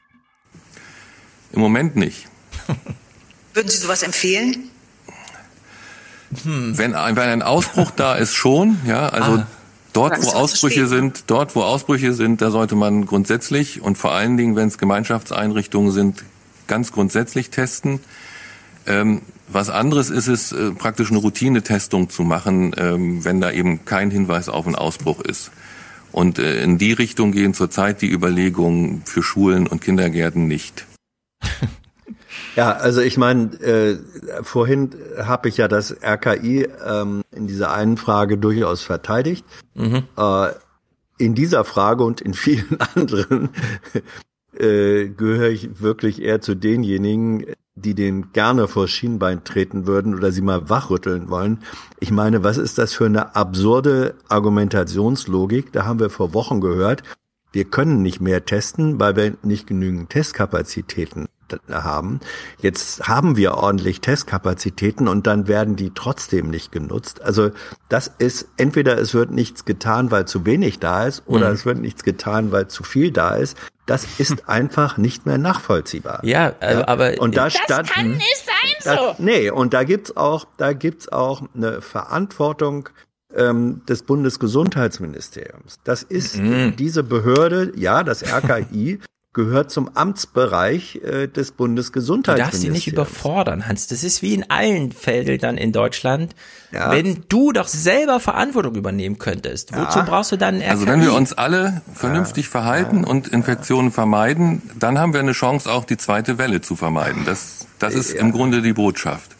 Im 1.52 1.60
Moment 1.60 1.96
nicht. 1.96 2.26
Würden 3.54 3.68
Sie 3.68 3.78
sowas 3.78 4.02
empfehlen? 4.02 4.70
Hm. 6.44 6.78
Wenn, 6.78 6.94
ein, 6.94 7.16
wenn 7.16 7.28
ein 7.28 7.42
Ausbruch 7.42 7.90
da 7.90 8.14
ist, 8.14 8.34
schon, 8.34 8.78
ja, 8.86 9.08
also 9.08 9.32
ah. 9.32 9.46
dort, 9.92 10.22
wo 10.22 10.28
Ausbrüche 10.30 10.86
sind, 10.86 11.24
dort, 11.26 11.56
wo 11.56 11.62
Ausbrüche 11.62 12.12
sind, 12.12 12.40
da 12.40 12.50
sollte 12.50 12.76
man 12.76 13.06
grundsätzlich 13.06 13.82
und 13.82 13.98
vor 13.98 14.12
allen 14.12 14.36
Dingen, 14.36 14.54
wenn 14.54 14.68
es 14.68 14.78
Gemeinschaftseinrichtungen 14.78 15.90
sind, 15.90 16.24
ganz 16.68 16.92
grundsätzlich 16.92 17.50
testen. 17.50 18.00
Ähm, 18.86 19.22
was 19.48 19.68
anderes 19.68 20.10
ist 20.10 20.28
es, 20.28 20.52
äh, 20.52 20.70
praktisch 20.70 21.10
eine 21.10 21.18
Routinetestung 21.18 22.08
zu 22.08 22.22
machen, 22.22 22.72
ähm, 22.76 23.24
wenn 23.24 23.40
da 23.40 23.50
eben 23.50 23.84
kein 23.84 24.12
Hinweis 24.12 24.48
auf 24.48 24.66
einen 24.66 24.76
Ausbruch 24.76 25.20
ist. 25.20 25.50
Und 26.12 26.38
äh, 26.38 26.62
in 26.62 26.78
die 26.78 26.92
Richtung 26.92 27.32
gehen 27.32 27.54
zurzeit 27.54 28.02
die 28.02 28.10
Überlegungen 28.10 29.02
für 29.04 29.22
Schulen 29.22 29.66
und 29.66 29.80
Kindergärten 29.80 30.46
nicht. 30.46 30.86
Ja, 32.56 32.72
also 32.72 33.00
ich 33.00 33.16
meine, 33.16 33.52
äh, 33.60 33.98
vorhin 34.42 34.90
habe 35.18 35.48
ich 35.48 35.56
ja 35.56 35.68
das 35.68 35.96
RKI 36.02 36.68
ähm, 36.86 37.22
in 37.34 37.46
dieser 37.46 37.72
einen 37.72 37.96
Frage 37.96 38.38
durchaus 38.38 38.82
verteidigt. 38.82 39.44
Mhm. 39.74 40.04
Äh, 40.16 40.48
in 41.18 41.34
dieser 41.34 41.64
Frage 41.64 42.04
und 42.04 42.20
in 42.20 42.34
vielen 42.34 42.78
anderen 42.94 43.50
äh, 44.58 45.08
gehöre 45.08 45.50
ich 45.50 45.80
wirklich 45.80 46.22
eher 46.22 46.40
zu 46.40 46.54
denjenigen, 46.54 47.46
die 47.74 47.94
den 47.94 48.32
gerne 48.32 48.68
vor 48.68 48.88
Schienbein 48.88 49.44
treten 49.44 49.86
würden 49.86 50.14
oder 50.14 50.32
sie 50.32 50.42
mal 50.42 50.68
wachrütteln 50.68 51.30
wollen. 51.30 51.60
Ich 51.98 52.10
meine, 52.10 52.42
was 52.42 52.58
ist 52.58 52.78
das 52.78 52.92
für 52.92 53.06
eine 53.06 53.34
absurde 53.36 54.14
Argumentationslogik? 54.28 55.72
Da 55.72 55.84
haben 55.84 56.00
wir 56.00 56.10
vor 56.10 56.34
Wochen 56.34 56.60
gehört, 56.60 57.02
wir 57.52 57.64
können 57.64 58.02
nicht 58.02 58.20
mehr 58.20 58.44
testen, 58.44 59.00
weil 59.00 59.16
wir 59.16 59.36
nicht 59.42 59.66
genügend 59.66 60.10
Testkapazitäten 60.10 61.26
haben. 61.70 62.20
Jetzt 62.60 63.08
haben 63.08 63.36
wir 63.36 63.54
ordentlich 63.54 64.00
Testkapazitäten 64.00 65.08
und 65.08 65.26
dann 65.26 65.48
werden 65.48 65.76
die 65.76 65.92
trotzdem 65.94 66.50
nicht 66.50 66.72
genutzt. 66.72 67.22
Also 67.22 67.50
das 67.88 68.10
ist 68.18 68.48
entweder 68.56 68.98
es 68.98 69.14
wird 69.14 69.30
nichts 69.30 69.64
getan, 69.64 70.10
weil 70.10 70.26
zu 70.26 70.46
wenig 70.46 70.78
da 70.78 71.06
ist, 71.06 71.22
oder 71.26 71.48
mhm. 71.48 71.54
es 71.54 71.66
wird 71.66 71.78
nichts 71.78 72.04
getan, 72.04 72.52
weil 72.52 72.68
zu 72.68 72.82
viel 72.82 73.10
da 73.10 73.34
ist. 73.34 73.56
Das 73.86 74.06
ist 74.18 74.48
einfach 74.48 74.96
nicht 74.96 75.26
mehr 75.26 75.38
nachvollziehbar. 75.38 76.20
Ja, 76.22 76.54
also, 76.60 76.80
ja? 76.80 76.88
aber 76.88 77.20
und 77.20 77.36
da 77.36 77.44
das 77.44 77.54
stand, 77.54 77.90
kann 77.90 78.10
nicht 78.12 78.44
sein 78.44 78.60
so. 78.80 78.90
Da, 78.90 79.14
nee, 79.18 79.50
und 79.50 79.74
da 79.74 79.84
gibt's 79.84 80.16
auch, 80.16 80.46
da 80.56 80.72
gibt's 80.72 81.08
auch 81.10 81.42
eine 81.54 81.80
Verantwortung 81.82 82.88
ähm, 83.34 83.82
des 83.86 84.02
Bundesgesundheitsministeriums. 84.02 85.80
Das 85.84 86.02
ist 86.02 86.36
mhm. 86.36 86.74
diese 86.76 87.02
Behörde, 87.02 87.72
ja, 87.76 88.02
das 88.02 88.22
RKI, 88.22 89.00
gehört 89.32 89.70
zum 89.70 89.88
Amtsbereich 89.94 90.96
äh, 90.96 91.28
des 91.28 91.52
Bundesgesundheitsministeriums. 91.52 92.36
Du 92.36 92.52
darfst 92.52 92.62
sie 92.62 92.70
nicht 92.70 92.88
überfordern, 92.88 93.68
Hans. 93.68 93.86
Das 93.86 94.02
ist 94.02 94.22
wie 94.22 94.34
in 94.34 94.50
allen 94.50 94.90
Feldern 94.90 95.56
in 95.56 95.70
Deutschland. 95.70 96.34
Ja. 96.72 96.90
Wenn 96.90 97.24
du 97.28 97.52
doch 97.52 97.68
selber 97.68 98.18
Verantwortung 98.18 98.74
übernehmen 98.74 99.18
könntest, 99.18 99.72
wozu 99.72 100.00
ja. 100.00 100.04
brauchst 100.04 100.32
du 100.32 100.36
dann 100.36 100.56
RKI? 100.56 100.68
Also 100.70 100.86
wenn 100.86 101.02
wir 101.02 101.14
uns 101.14 101.32
alle 101.32 101.82
vernünftig 101.94 102.46
ja. 102.46 102.50
verhalten 102.50 103.04
und 103.04 103.28
Infektionen 103.28 103.92
vermeiden, 103.92 104.62
dann 104.78 104.98
haben 104.98 105.12
wir 105.12 105.20
eine 105.20 105.32
Chance, 105.32 105.70
auch 105.70 105.84
die 105.84 105.96
zweite 105.96 106.38
Welle 106.38 106.60
zu 106.60 106.74
vermeiden. 106.74 107.24
Das, 107.24 107.66
das 107.78 107.94
ist 107.94 108.12
im 108.12 108.32
Grunde 108.32 108.62
die 108.62 108.72
Botschaft. 108.72 109.36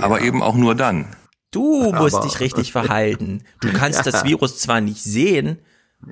Aber 0.00 0.22
eben 0.22 0.42
auch 0.42 0.54
nur 0.54 0.74
dann. 0.74 1.06
Du 1.50 1.92
musst 1.92 2.16
Aber, 2.16 2.26
dich 2.26 2.40
richtig 2.40 2.72
verhalten. 2.72 3.44
Du 3.60 3.72
kannst 3.72 4.06
das 4.06 4.24
Virus 4.24 4.58
zwar 4.58 4.80
nicht 4.80 5.02
sehen, 5.02 5.58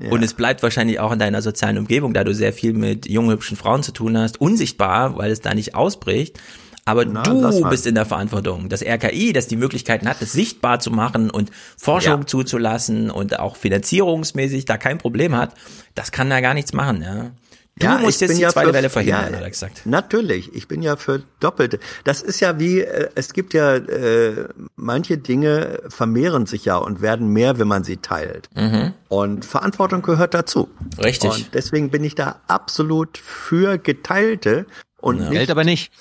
ja. 0.00 0.10
Und 0.10 0.22
es 0.22 0.34
bleibt 0.34 0.62
wahrscheinlich 0.62 1.00
auch 1.00 1.12
in 1.12 1.18
deiner 1.18 1.42
sozialen 1.42 1.78
Umgebung, 1.78 2.14
da 2.14 2.24
du 2.24 2.34
sehr 2.34 2.52
viel 2.52 2.72
mit 2.72 3.08
jungen, 3.08 3.30
hübschen 3.30 3.56
Frauen 3.56 3.82
zu 3.82 3.92
tun 3.92 4.16
hast, 4.16 4.40
unsichtbar, 4.40 5.16
weil 5.16 5.30
es 5.30 5.40
da 5.40 5.54
nicht 5.54 5.74
ausbricht. 5.74 6.38
Aber 6.84 7.04
Na, 7.04 7.22
du 7.22 7.68
bist 7.68 7.86
in 7.86 7.94
der 7.94 8.06
Verantwortung. 8.06 8.68
Das 8.68 8.82
RKI, 8.82 9.32
das 9.32 9.46
die 9.46 9.56
Möglichkeiten 9.56 10.08
hat, 10.08 10.20
es 10.20 10.32
sichtbar 10.32 10.80
zu 10.80 10.90
machen 10.90 11.30
und 11.30 11.52
Forschung 11.76 12.20
ja. 12.20 12.26
zuzulassen 12.26 13.10
und 13.10 13.38
auch 13.38 13.54
finanzierungsmäßig 13.54 14.64
da 14.64 14.76
kein 14.78 14.98
Problem 14.98 15.36
hat, 15.36 15.54
das 15.94 16.10
kann 16.10 16.28
da 16.28 16.40
gar 16.40 16.54
nichts 16.54 16.72
machen. 16.72 17.02
Ja. 17.02 17.30
Du 17.76 17.86
ja, 17.86 17.98
musst 17.98 18.20
jetzt 18.20 18.36
die 18.36 18.42
ja 18.42 18.50
zweite 18.50 18.68
für, 18.68 18.74
Welle 18.74 18.90
verhindern, 18.90 19.30
ja, 19.30 19.36
hat 19.36 19.42
er 19.44 19.50
gesagt. 19.50 19.86
Natürlich, 19.86 20.54
ich 20.54 20.68
bin 20.68 20.82
ja 20.82 20.96
für 20.96 21.22
Doppelte. 21.40 21.80
Das 22.04 22.20
ist 22.20 22.40
ja 22.40 22.58
wie, 22.58 22.80
äh, 22.80 23.08
es 23.14 23.32
gibt 23.32 23.54
ja, 23.54 23.76
äh, 23.76 24.48
manche 24.76 25.16
Dinge 25.16 25.80
vermehren 25.88 26.44
sich 26.44 26.66
ja 26.66 26.76
und 26.76 27.00
werden 27.00 27.28
mehr, 27.28 27.58
wenn 27.58 27.68
man 27.68 27.82
sie 27.82 27.96
teilt. 27.96 28.50
Mhm. 28.54 28.92
Und 29.08 29.46
Verantwortung 29.46 30.02
gehört 30.02 30.34
dazu. 30.34 30.68
Richtig. 31.02 31.30
Und 31.30 31.54
deswegen 31.54 31.90
bin 31.90 32.04
ich 32.04 32.14
da 32.14 32.40
absolut 32.46 33.16
für 33.16 33.78
geteilte 33.78 34.66
und 35.00 35.20
ja. 35.20 35.30
Geld 35.30 35.50
aber 35.50 35.64
nicht. 35.64 35.92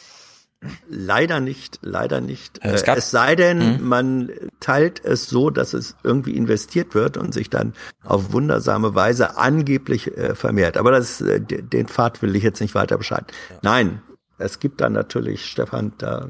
Leider 0.88 1.40
nicht, 1.40 1.80
leider 1.82 2.22
nicht. 2.22 2.60
Es, 2.62 2.84
äh, 2.84 2.96
es 2.96 3.10
sei 3.10 3.36
denn, 3.36 3.78
mhm. 3.78 3.88
man 3.88 4.32
teilt 4.60 5.04
es 5.04 5.28
so, 5.28 5.50
dass 5.50 5.74
es 5.74 5.96
irgendwie 6.04 6.36
investiert 6.36 6.94
wird 6.94 7.18
und 7.18 7.34
sich 7.34 7.50
dann 7.50 7.74
auf 8.04 8.32
wundersame 8.32 8.94
Weise 8.94 9.38
angeblich 9.38 10.16
äh, 10.16 10.36
vermehrt. 10.36 10.78
Aber 10.78 10.92
das, 10.92 11.22
äh, 11.22 11.42
den 11.42 11.88
Pfad 11.88 12.22
will 12.22 12.36
ich 12.36 12.44
jetzt 12.44 12.62
nicht 12.62 12.76
weiter 12.76 12.98
bescheiden. 12.98 13.26
Ja. 13.50 13.56
Nein, 13.64 14.02
es 14.38 14.60
gibt 14.60 14.82
dann 14.82 14.94
natürlich, 14.94 15.46
Stefan, 15.46 15.94
da 15.98 16.30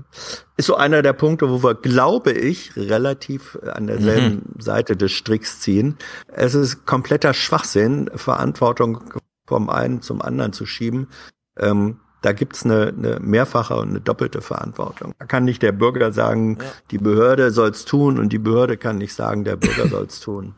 ist 0.55 0.67
so 0.67 0.75
einer 0.75 1.01
der 1.01 1.13
Punkte, 1.13 1.49
wo 1.49 1.63
wir, 1.63 1.75
glaube 1.75 2.31
ich, 2.31 2.75
relativ 2.75 3.57
an 3.73 3.87
derselben 3.87 4.43
mhm. 4.53 4.61
Seite 4.61 4.95
des 4.95 5.11
Stricks 5.11 5.59
ziehen. 5.59 5.97
Es 6.27 6.53
ist 6.55 6.85
kompletter 6.85 7.33
Schwachsinn, 7.33 8.09
Verantwortung 8.15 9.13
vom 9.45 9.69
einen 9.69 10.01
zum 10.01 10.21
anderen 10.21 10.53
zu 10.53 10.65
schieben. 10.65 11.07
Ähm, 11.57 11.99
da 12.21 12.33
gibt's 12.33 12.63
eine, 12.65 12.93
eine 12.95 13.19
mehrfache 13.19 13.75
und 13.75 13.89
eine 13.89 14.01
doppelte 14.01 14.41
Verantwortung. 14.41 15.13
Da 15.17 15.25
kann 15.25 15.43
nicht 15.43 15.61
der 15.61 15.71
Bürger 15.71 16.11
sagen, 16.11 16.57
ja. 16.59 16.67
die 16.91 16.97
Behörde 16.97 17.51
soll's 17.51 17.85
tun 17.85 18.19
und 18.19 18.31
die 18.31 18.39
Behörde 18.39 18.77
kann 18.77 18.97
nicht 18.97 19.13
sagen, 19.13 19.43
der 19.43 19.55
Bürger 19.55 19.87
soll's 19.87 20.19
tun. 20.19 20.53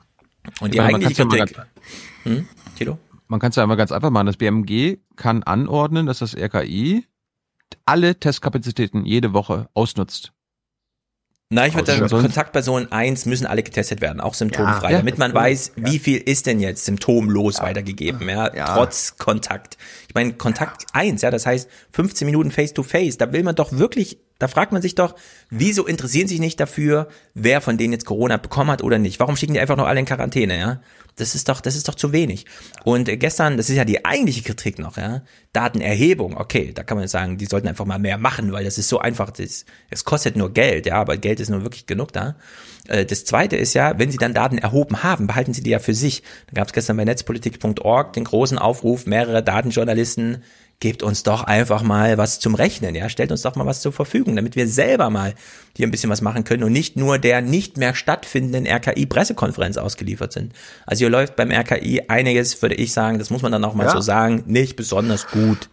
Und 0.59 0.73
die 0.73 0.79
meine, 0.79 0.95
eigentliche 0.95 1.25
Kritik. 1.25 1.57
Ja 1.57 1.65
hm? 2.23 2.47
Tilo? 2.75 2.97
Man 3.27 3.39
kann 3.39 3.49
es 3.49 3.55
ja 3.55 3.63
einmal 3.63 3.77
ganz 3.77 3.91
einfach 3.91 4.09
machen. 4.09 4.27
Das 4.27 4.37
BMG 4.37 4.97
kann 5.15 5.43
anordnen, 5.43 6.05
dass 6.05 6.19
das 6.19 6.35
RKI 6.35 7.05
alle 7.85 8.19
Testkapazitäten 8.19 9.05
jede 9.05 9.33
Woche 9.33 9.69
ausnutzt. 9.73 10.33
Na, 11.53 11.67
ich 11.67 11.73
würde 11.75 11.91
sagen, 11.91 12.07
Sonst- 12.07 12.23
Kontaktperson 12.23 12.91
1 12.91 13.25
müssen 13.25 13.45
alle 13.45 13.63
getestet 13.63 14.01
werden, 14.01 14.19
auch 14.21 14.33
symptomfrei, 14.33 14.91
Ja. 14.91 14.97
damit 14.97 15.17
man 15.17 15.31
Ja. 15.31 15.35
weiß, 15.35 15.73
wie 15.75 15.99
viel 15.99 16.17
ist 16.17 16.45
denn 16.47 16.59
jetzt 16.59 16.85
symptomlos 16.85 17.61
weitergegeben, 17.61 18.27
ja, 18.27 18.49
trotz 18.49 19.17
Kontakt. 19.17 19.77
Ich 20.07 20.15
meine, 20.15 20.33
Kontakt 20.33 20.85
1, 20.93 21.21
ja, 21.21 21.31
das 21.31 21.45
heißt 21.45 21.69
15 21.91 22.25
Minuten 22.25 22.51
face 22.51 22.73
to 22.73 22.83
face, 22.83 23.17
da 23.17 23.31
will 23.31 23.43
man 23.43 23.55
doch 23.55 23.71
wirklich, 23.73 24.17
da 24.43 24.49
fragt 24.49 24.73
man 24.73 24.81
sich 24.81 24.93
doch, 24.93 25.15
wieso 25.49 25.87
interessieren 25.87 26.27
sich 26.27 26.41
nicht 26.41 26.59
dafür, 26.59 27.07
wer 27.33 27.61
von 27.61 27.77
denen 27.77 27.93
jetzt 27.93 28.05
Corona 28.05 28.35
bekommen 28.35 28.71
hat 28.71 28.83
oder 28.83 28.99
nicht? 28.99 29.21
Warum 29.21 29.37
schicken 29.37 29.53
die 29.53 29.59
einfach 29.61 29.77
noch 29.77 29.87
alle 29.87 30.01
in 30.01 30.05
Quarantäne, 30.05 30.59
ja? 30.59 30.81
Das 31.15 31.33
ist 31.33 31.47
doch, 31.47 31.61
das 31.61 31.77
ist 31.77 31.87
doch 31.87 31.95
zu 31.95 32.11
wenig. 32.11 32.45
Und 32.83 33.07
äh, 33.07 33.15
gestern, 33.15 33.55
das 33.55 33.69
ist 33.69 33.77
ja 33.77 33.85
die 33.85 34.03
eigentliche 34.03 34.41
Kritik 34.41 34.79
noch, 34.79 34.97
ja. 34.97 35.21
Datenerhebung, 35.53 36.35
okay, 36.35 36.73
da 36.73 36.83
kann 36.83 36.97
man 36.97 37.07
sagen, 37.07 37.37
die 37.37 37.45
sollten 37.45 37.69
einfach 37.69 37.85
mal 37.85 37.99
mehr 37.99 38.17
machen, 38.17 38.51
weil 38.51 38.65
das 38.65 38.77
ist 38.77 38.89
so 38.89 38.99
einfach, 38.99 39.31
das, 39.31 39.65
es 39.89 40.03
kostet 40.03 40.35
nur 40.35 40.51
Geld, 40.51 40.85
ja, 40.87 40.95
aber 40.95 41.15
Geld 41.15 41.39
ist 41.39 41.49
nur 41.49 41.61
wirklich 41.63 41.85
genug 41.85 42.11
da. 42.11 42.35
Äh, 42.89 43.05
Das 43.05 43.23
zweite 43.23 43.55
ist 43.55 43.75
ja, 43.75 43.97
wenn 43.97 44.11
Sie 44.11 44.17
dann 44.17 44.33
Daten 44.33 44.57
erhoben 44.57 45.03
haben, 45.03 45.27
behalten 45.27 45.53
Sie 45.53 45.63
die 45.63 45.69
ja 45.69 45.79
für 45.79 45.93
sich. 45.93 46.21
Da 46.47 46.55
gab 46.55 46.67
es 46.67 46.73
gestern 46.73 46.97
bei 46.97 47.05
netzpolitik.org 47.05 48.11
den 48.11 48.25
großen 48.25 48.57
Aufruf, 48.57 49.05
mehrere 49.05 49.41
Datenjournalisten, 49.41 50.43
gebt 50.83 51.01
uns 51.01 51.23
doch 51.23 51.45
einfach 51.45 51.81
mal 51.81 52.17
was 52.17 52.41
zum 52.41 52.55
Rechnen, 52.55 52.93
ja, 52.93 53.07
stellt 53.07 53.31
uns 53.31 53.41
doch 53.41 53.55
mal 53.55 53.65
was 53.65 53.79
zur 53.79 53.93
Verfügung, 53.93 54.35
damit 54.35 54.57
wir 54.57 54.67
selber 54.67 55.09
mal 55.09 55.33
hier 55.77 55.87
ein 55.87 55.91
bisschen 55.91 56.09
was 56.09 56.19
machen 56.19 56.43
können 56.43 56.61
und 56.63 56.73
nicht 56.73 56.97
nur 56.97 57.19
der 57.19 57.39
nicht 57.39 57.77
mehr 57.77 57.95
stattfindenden 57.95 58.67
RKI-Pressekonferenz 58.67 59.77
ausgeliefert 59.77 60.33
sind. 60.33 60.51
Also 60.85 60.99
hier 60.99 61.09
läuft 61.09 61.37
beim 61.37 61.51
RKI 61.51 62.09
einiges, 62.09 62.61
würde 62.61 62.75
ich 62.75 62.91
sagen, 62.91 63.17
das 63.17 63.29
muss 63.29 63.41
man 63.41 63.53
dann 63.53 63.63
auch 63.63 63.75
mal 63.75 63.85
Ja. 63.85 63.91
so 63.93 64.01
sagen, 64.01 64.43
nicht 64.45 64.75
besonders 64.75 65.27
gut. 65.27 65.69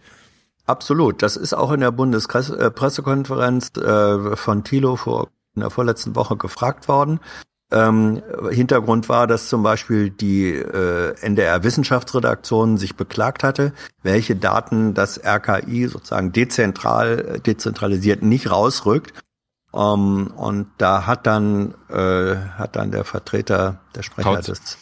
Absolut. 0.65 1.21
Das 1.21 1.35
ist 1.35 1.53
auch 1.53 1.73
in 1.73 1.81
der 1.81 1.91
Bundespressekonferenz 1.91 3.73
äh, 3.75 4.37
von 4.37 4.63
Thilo 4.63 4.95
vor, 4.95 5.27
in 5.55 5.59
der 5.59 5.71
vorletzten 5.71 6.15
Woche 6.15 6.37
gefragt 6.37 6.87
worden. 6.87 7.19
Ähm, 7.71 8.21
Hintergrund 8.49 9.07
war, 9.07 9.27
dass 9.27 9.47
zum 9.47 9.63
Beispiel 9.63 10.09
die 10.09 10.49
äh, 10.49 11.15
NDR 11.21 11.63
Wissenschaftsredaktion 11.63 12.77
sich 12.77 12.95
beklagt 12.95 13.43
hatte, 13.43 13.73
welche 14.03 14.35
Daten 14.35 14.93
das 14.93 15.19
RKI 15.23 15.87
sozusagen 15.87 16.33
dezentral, 16.33 17.39
dezentralisiert 17.45 18.23
nicht 18.23 18.51
rausrückt. 18.51 19.13
Ähm, 19.73 20.33
und 20.35 20.67
da 20.77 21.07
hat 21.07 21.25
dann, 21.25 21.75
äh, 21.89 22.35
hat 22.35 22.75
dann 22.75 22.91
der 22.91 23.05
Vertreter, 23.05 23.79
der 23.95 24.03
Sprecher 24.03 24.35
Kautz. 24.35 24.47
des 24.47 24.77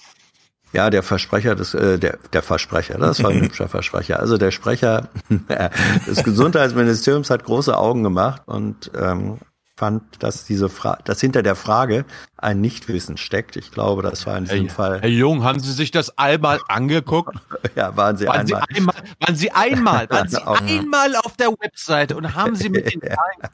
ja, 0.71 0.91
der 0.91 1.01
Versprecher 1.01 1.55
des, 1.55 1.73
äh, 1.73 1.97
der, 1.97 2.19
der 2.31 2.43
Versprecher, 2.43 2.97
das 2.99 3.23
war 3.23 3.31
ein 3.31 3.41
hübscher 3.41 3.67
Versprecher. 3.67 4.19
Also 4.19 4.37
der 4.37 4.51
Sprecher 4.51 5.09
des 6.07 6.23
Gesundheitsministeriums 6.23 7.29
hat 7.29 7.43
große 7.43 7.75
Augen 7.75 8.03
gemacht 8.03 8.43
und 8.45 8.91
ähm, 8.95 9.39
fand, 9.79 10.21
dass 10.21 10.45
diese 10.45 10.67
Fra 10.69 10.99
dass 11.05 11.21
hinter 11.21 11.41
der 11.41 11.55
Frage 11.55 12.03
ein 12.37 12.59
Nichtwissen 12.59 13.15
steckt. 13.17 13.55
Ich 13.55 13.71
glaube, 13.71 14.01
das 14.01 14.27
war 14.27 14.37
in 14.37 14.43
diesem 14.43 14.65
Herr, 14.65 14.75
Fall. 14.75 15.01
Herr 15.01 15.09
Jung, 15.09 15.43
haben 15.43 15.59
Sie 15.61 15.71
sich 15.71 15.89
das 15.91 16.17
einmal 16.17 16.59
angeguckt? 16.67 17.35
Ja, 17.75 17.95
waren 17.95 18.17
Sie 18.17 18.25
Waren 18.25 18.47
Sie 18.47 18.55
einmal. 18.55 18.67
einmal, 18.75 18.95
waren 19.19 19.35
Sie 19.35 19.51
einmal, 19.51 20.09
waren 20.09 20.27
Sie 20.27 20.37
einmal 20.45 21.15
auf 21.15 21.35
der 21.37 21.49
Webseite 21.49 22.17
und 22.17 22.35
haben 22.35 22.55
Sie 22.55 22.69
mit 22.69 22.93
den 22.93 23.01
Zahlen 23.01 23.53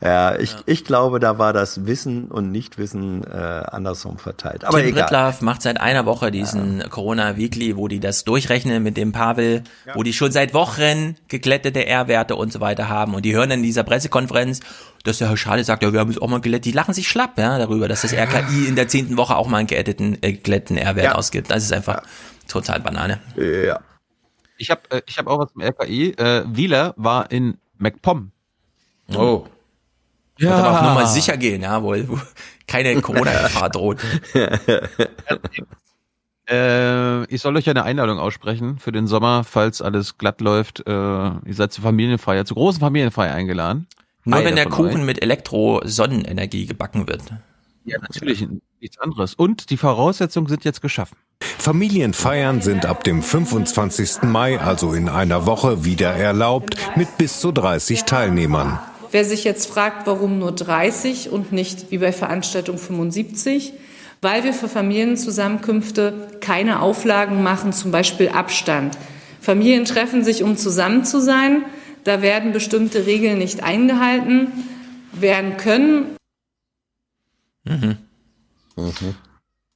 Ja, 0.00 0.36
ich, 0.38 0.54
ich 0.66 0.84
glaube, 0.84 1.18
da 1.18 1.38
war 1.38 1.52
das 1.52 1.86
Wissen 1.86 2.26
und 2.26 2.52
Nichtwissen 2.52 3.24
äh, 3.24 3.36
andersrum 3.36 4.18
verteilt. 4.18 4.64
Aber 4.64 4.78
Tim 4.78 4.88
egal. 4.88 5.02
Brittlaff 5.02 5.42
macht 5.42 5.62
seit 5.62 5.80
einer 5.80 6.06
Woche 6.06 6.30
diesen 6.30 6.88
Corona 6.88 7.36
Weekly, 7.36 7.76
wo 7.76 7.88
die 7.88 7.98
das 7.98 8.22
durchrechnen 8.24 8.82
mit 8.84 8.96
dem 8.96 9.10
Pavel, 9.10 9.64
wo 9.94 10.04
die 10.04 10.12
schon 10.12 10.30
seit 10.30 10.54
Wochen 10.54 11.16
geglättete 11.26 11.84
R-Werte 11.84 12.36
und 12.36 12.52
so 12.52 12.60
weiter 12.60 12.88
haben 12.88 13.14
und 13.14 13.24
die 13.24 13.34
hören 13.34 13.50
in 13.50 13.62
dieser 13.64 13.82
Pressekonferenz, 13.82 14.60
dass 15.02 15.18
der 15.18 15.30
Herr 15.30 15.36
Schade 15.36 15.64
sagt, 15.64 15.82
ja, 15.82 15.92
wir 15.92 15.98
haben 16.00 16.10
es 16.10 16.18
auch 16.22 16.28
mal 16.28 16.40
glättet, 16.40 16.66
die 16.66 16.72
lachen 16.72 16.94
sich 16.94 17.08
schlapp, 17.08 17.36
ja, 17.36 17.58
darüber, 17.58 17.88
dass 17.88 18.02
das 18.02 18.12
RKI 18.12 18.66
in 18.68 18.76
der 18.76 18.86
zehnten 18.86 19.16
Woche 19.16 19.36
auch 19.36 19.48
mal 19.48 19.58
einen 19.58 19.66
geglätteten, 19.66 20.18
äh, 20.22 20.32
geglätteten 20.32 20.76
R-Wert 20.76 21.06
Ja. 21.06 21.14
ausgibt. 21.16 21.50
Das 21.50 21.64
ist 21.64 21.72
einfach 21.72 22.02
total 22.46 22.80
Banane. 22.80 23.18
Ja. 23.36 23.80
Ich 24.58 24.70
habe 24.70 24.82
äh, 24.90 25.02
ich 25.06 25.18
hab 25.18 25.26
auch 25.26 25.40
was 25.40 25.52
zum 25.52 25.62
RKI. 25.62 26.10
Äh, 26.12 26.44
Wieler 26.46 26.94
war 26.96 27.30
in 27.32 27.58
MacPom. 27.78 28.30
Oh. 29.14 29.46
Ja. 30.38 30.50
Ja. 30.50 30.56
Und 30.56 30.64
aber 30.64 30.78
auch 30.78 30.82
nur 30.82 30.94
mal 30.94 31.06
sicher 31.06 31.36
gehen, 31.36 31.62
ja, 31.62 31.82
wo, 31.82 31.94
wo 32.08 32.18
keine 32.66 33.00
Corona-Gefahr 33.00 33.70
droht. 33.70 33.98
Äh, 36.50 37.24
ich 37.26 37.42
soll 37.42 37.56
euch 37.56 37.68
eine 37.68 37.84
Einladung 37.84 38.18
aussprechen 38.18 38.78
für 38.78 38.90
den 38.90 39.06
Sommer, 39.06 39.44
falls 39.44 39.82
alles 39.82 40.16
glatt 40.16 40.40
läuft. 40.40 40.80
Äh, 40.86 40.90
ihr 40.90 41.40
seid 41.50 41.72
zur 41.72 41.84
Familienfeier, 41.84 42.46
zur 42.46 42.56
großen 42.56 42.80
Familienfeier 42.80 43.34
eingeladen. 43.34 43.86
Nur 44.24 44.36
Beide 44.36 44.48
wenn 44.48 44.56
der 44.56 44.66
Kuchen 44.66 45.00
euch. 45.00 45.06
mit 45.06 45.22
Elektro-Sonnenenergie 45.22 46.64
gebacken 46.64 47.06
wird. 47.06 47.20
Ja, 47.84 47.98
natürlich, 48.00 48.46
nichts 48.80 48.98
anderes. 48.98 49.34
Und 49.34 49.70
die 49.70 49.76
Voraussetzungen 49.76 50.48
sind 50.48 50.64
jetzt 50.64 50.80
geschaffen. 50.80 51.18
Familienfeiern 51.40 52.62
sind 52.62 52.86
ab 52.86 53.04
dem 53.04 53.22
25. 53.22 54.22
Mai, 54.22 54.58
also 54.58 54.94
in 54.94 55.08
einer 55.08 55.44
Woche, 55.44 55.84
wieder 55.84 56.14
erlaubt, 56.14 56.76
mit 56.96 57.18
bis 57.18 57.40
zu 57.40 57.52
30 57.52 58.04
Teilnehmern. 58.04 58.78
Wer 59.10 59.24
sich 59.24 59.44
jetzt 59.44 59.66
fragt, 59.70 60.06
warum 60.06 60.38
nur 60.38 60.52
30 60.52 61.30
und 61.30 61.52
nicht 61.52 61.90
wie 61.90 61.98
bei 61.98 62.12
Veranstaltung 62.12 62.76
75, 62.76 63.72
weil 64.20 64.44
wir 64.44 64.52
für 64.52 64.68
Familienzusammenkünfte 64.68 66.38
keine 66.40 66.80
Auflagen 66.80 67.42
machen, 67.42 67.72
zum 67.72 67.90
Beispiel 67.90 68.28
Abstand. 68.28 68.98
Familien 69.40 69.84
treffen 69.84 70.24
sich, 70.24 70.42
um 70.42 70.56
zusammen 70.56 71.04
zu 71.04 71.20
sein. 71.20 71.64
Da 72.04 72.20
werden 72.20 72.52
bestimmte 72.52 73.06
Regeln 73.06 73.38
nicht 73.38 73.62
eingehalten 73.62 74.48
werden 75.12 75.56
können. 75.56 76.16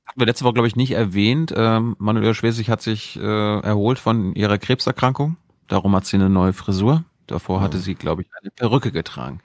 Hatten 0.06 0.20
wir 0.20 0.26
letzte 0.26 0.44
Woche, 0.44 0.54
glaube 0.54 0.68
ich, 0.68 0.76
nicht 0.76 0.92
erwähnt. 0.92 1.54
Ähm, 1.56 1.96
Manuela 1.98 2.34
Schwesig 2.34 2.68
hat 2.68 2.82
sich 2.82 3.18
äh, 3.18 3.60
erholt 3.60 3.98
von 3.98 4.34
ihrer 4.34 4.58
Krebserkrankung. 4.58 5.36
Darum 5.68 5.96
hat 5.96 6.04
sie 6.04 6.16
eine 6.16 6.28
neue 6.28 6.52
Frisur. 6.52 7.04
Davor 7.26 7.60
hatte 7.60 7.78
sie, 7.78 7.94
glaube 7.94 8.22
ich, 8.22 8.28
eine 8.40 8.50
Perücke 8.50 8.92
getragen. 8.92 9.40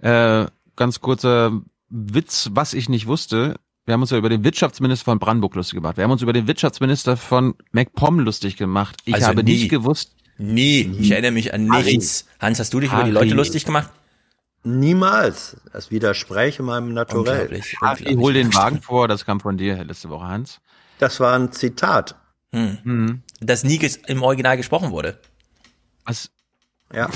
Äh, 0.00 0.46
ganz 0.76 1.00
kurzer 1.00 1.60
Witz, 1.90 2.50
was 2.52 2.74
ich 2.74 2.88
nicht 2.88 3.06
wusste. 3.06 3.56
Wir 3.84 3.94
haben 3.94 4.00
uns 4.02 4.10
ja 4.10 4.18
über 4.18 4.28
den 4.28 4.44
Wirtschaftsminister 4.44 5.04
von 5.04 5.18
Brandenburg 5.18 5.54
lustig 5.56 5.74
gemacht. 5.76 5.96
Wir 5.96 6.04
haben 6.04 6.10
uns 6.12 6.22
über 6.22 6.32
den 6.32 6.46
Wirtschaftsminister 6.46 7.16
von 7.16 7.54
MacPom 7.72 8.20
lustig 8.20 8.56
gemacht. 8.56 8.96
Ich 9.04 9.14
Also 9.14 9.26
habe 9.26 9.42
nie. 9.42 9.54
nicht 9.54 9.68
gewusst. 9.70 10.14
Nie. 10.38 10.82
Ich 11.00 11.10
erinnere 11.10 11.32
mich 11.32 11.52
an 11.52 11.70
Harry. 11.70 11.96
nichts. 11.96 12.26
Hans, 12.40 12.58
hast 12.60 12.72
du 12.72 12.80
dich 12.80 12.90
über 12.90 13.02
die 13.04 13.10
Harry. 13.12 13.24
Leute 13.26 13.34
lustig 13.34 13.64
gemacht? 13.64 13.90
Niemals. 14.64 15.56
Das 15.72 15.90
widerspräche 15.90 16.62
meinem 16.62 16.94
Naturell. 16.94 17.42
Unglaublich. 17.42 17.76
Ich 18.08 18.16
hol 18.16 18.32
den 18.32 18.54
Wagen 18.54 18.80
vor, 18.80 19.08
das 19.08 19.24
kam 19.26 19.40
von 19.40 19.56
dir 19.58 19.84
letzte 19.84 20.08
Woche, 20.08 20.26
Hans. 20.26 20.60
Das 20.98 21.18
war 21.18 21.34
ein 21.36 21.50
Zitat. 21.52 22.14
Hm. 22.52 23.22
Dass 23.40 23.64
nie 23.64 23.78
ges- 23.78 24.06
im 24.06 24.22
Original 24.22 24.56
gesprochen 24.56 24.92
wurde. 24.92 25.18
Was? 26.04 26.30
Ja. 26.94 27.08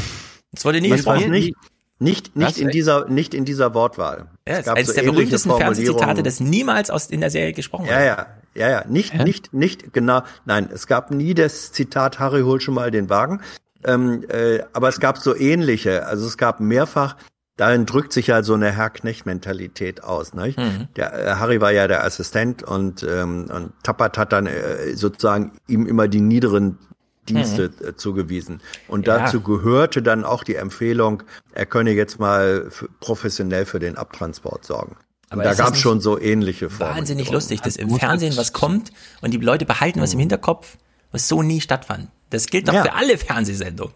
Es 0.52 0.64
wurde 0.64 0.80
nie 0.80 0.90
Das 0.90 1.04
war 1.06 1.14
gesprochen. 1.14 1.32
nicht, 1.32 1.54
nicht, 1.98 2.36
nicht 2.36 2.48
Was? 2.48 2.58
in 2.58 2.68
dieser, 2.68 3.08
nicht 3.08 3.34
in 3.34 3.44
dieser 3.44 3.74
Wortwahl. 3.74 4.26
Ja, 4.46 4.58
Es 4.58 4.66
gab 4.66 4.76
eines 4.76 4.88
so 4.88 4.92
der 4.94 5.02
ähnliche 5.04 5.14
berühmtesten 5.16 5.50
Fernsehzitate, 5.50 5.98
Formulierungen. 5.98 6.24
das 6.24 6.40
niemals 6.40 6.90
aus 6.90 7.06
in 7.06 7.20
der 7.20 7.30
Serie 7.30 7.52
gesprochen 7.52 7.86
Ja, 7.86 7.92
wurde. 7.96 8.04
ja, 8.06 8.26
ja, 8.54 8.70
ja. 8.70 8.84
Nicht, 8.88 9.14
nicht, 9.14 9.52
nicht 9.52 9.92
genau. 9.92 10.22
Nein, 10.44 10.68
es 10.72 10.86
gab 10.86 11.10
nie 11.10 11.34
das 11.34 11.72
Zitat 11.72 12.18
Harry 12.18 12.42
hol 12.42 12.60
schon 12.60 12.74
mal 12.74 12.90
den 12.90 13.08
Wagen. 13.10 13.40
Ähm, 13.84 14.24
äh, 14.28 14.60
aber 14.72 14.88
es 14.88 15.00
gab 15.00 15.18
so 15.18 15.36
ähnliche. 15.36 16.06
Also 16.06 16.26
es 16.26 16.36
gab 16.36 16.60
mehrfach. 16.60 17.16
Darin 17.58 17.86
drückt 17.86 18.12
sich 18.12 18.26
ja 18.26 18.42
so 18.42 18.52
eine 18.54 18.70
Herr 18.72 18.90
Knecht-Mentalität 18.90 20.04
aus. 20.04 20.34
Nicht? 20.34 20.58
Mhm. 20.58 20.88
Der 20.96 21.12
äh, 21.14 21.30
Harry 21.36 21.60
war 21.60 21.72
ja 21.72 21.88
der 21.88 22.04
Assistent 22.04 22.62
und 22.62 23.02
ähm, 23.08 23.46
und 23.50 23.72
Tappert 23.82 24.18
hat 24.18 24.32
dann 24.32 24.46
äh, 24.46 24.94
sozusagen 24.94 25.52
ihm 25.66 25.86
immer 25.86 26.08
die 26.08 26.20
niederen 26.20 26.78
Dienste 27.26 27.64
äh, 27.84 27.94
zugewiesen. 27.96 28.60
Und 28.88 29.00
Mhm. 29.00 29.06
Ja. 29.06 29.18
dazu 29.18 29.40
gehörte 29.40 30.02
dann 30.02 30.24
auch 30.24 30.44
die 30.44 30.54
Empfehlung, 30.54 31.22
er 31.52 31.66
könne 31.66 31.90
jetzt 31.92 32.18
mal 32.18 32.70
professionell 33.00 33.66
für 33.66 33.78
den 33.78 33.96
Abtransport 33.96 34.64
sorgen. 34.64 34.96
Aber 35.28 35.40
Und 35.42 35.44
da 35.44 35.54
gab 35.54 35.74
es 35.74 35.80
schon 35.80 36.00
so 36.00 36.18
ähnliche 36.20 36.70
Formen. 36.70 36.96
Wahnsinnig 36.96 37.30
lustig, 37.30 37.60
dass 37.60 37.76
im 37.76 37.90
Fernsehen 37.90 38.36
was 38.36 38.52
kommt 38.52 38.92
und 39.22 39.32
die 39.32 39.38
Leute 39.38 39.66
behalten 39.66 40.00
was 40.00 40.12
im 40.14 40.20
Hinterkopf, 40.20 40.78
was 41.10 41.26
so 41.28 41.42
nie 41.42 41.60
stattfand. 41.60 42.08
Das 42.30 42.46
gilt 42.46 42.68
doch 42.68 42.74
Ja. 42.74 42.82
für 42.84 42.92
alle 42.94 43.18
Fernsehsendungen. 43.18 43.92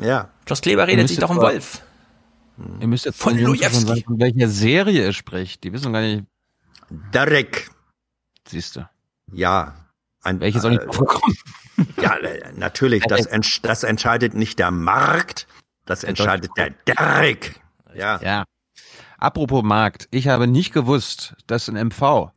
Ja. 0.00 0.30
Klaus 0.46 0.60
Kleber 0.60 0.86
redet 0.88 1.06
sich 1.08 1.18
doch 1.18 1.30
um 1.30 1.36
Wolf. 1.36 1.80
Ihr 2.80 2.86
müsst 2.88 3.04
jetzt 3.04 3.18
Von 3.20 3.38
sagen, 3.38 4.02
von 4.04 4.18
welcher 4.20 4.48
Serie 4.48 5.02
er 5.04 5.12
spricht. 5.12 5.62
Die 5.64 5.72
wissen 5.72 5.92
gar 5.92 6.02
nicht, 6.02 6.24
Derek. 7.12 7.68
siehst 8.48 8.76
du. 8.76 8.88
Ja. 9.32 9.74
Ein, 10.22 10.40
Welches 10.40 10.64
auch 10.64 10.70
nicht 10.70 10.82
äh. 10.82 10.86
Ja, 12.00 12.16
äh, 12.16 12.52
natürlich, 12.56 13.04
das, 13.04 13.26
entsch 13.26 13.60
das 13.62 13.82
entscheidet 13.82 14.34
nicht 14.34 14.58
der 14.58 14.70
Markt, 14.70 15.46
das 15.86 16.04
entscheidet 16.04 16.50
der 16.56 16.70
Derek. 16.86 17.60
Ja. 17.94 18.20
Ja. 18.22 18.44
Apropos 19.18 19.62
Markt, 19.62 20.08
ich 20.10 20.28
habe 20.28 20.46
nicht 20.46 20.72
gewusst, 20.72 21.34
dass 21.46 21.68
in 21.68 21.76
MV 21.76 22.30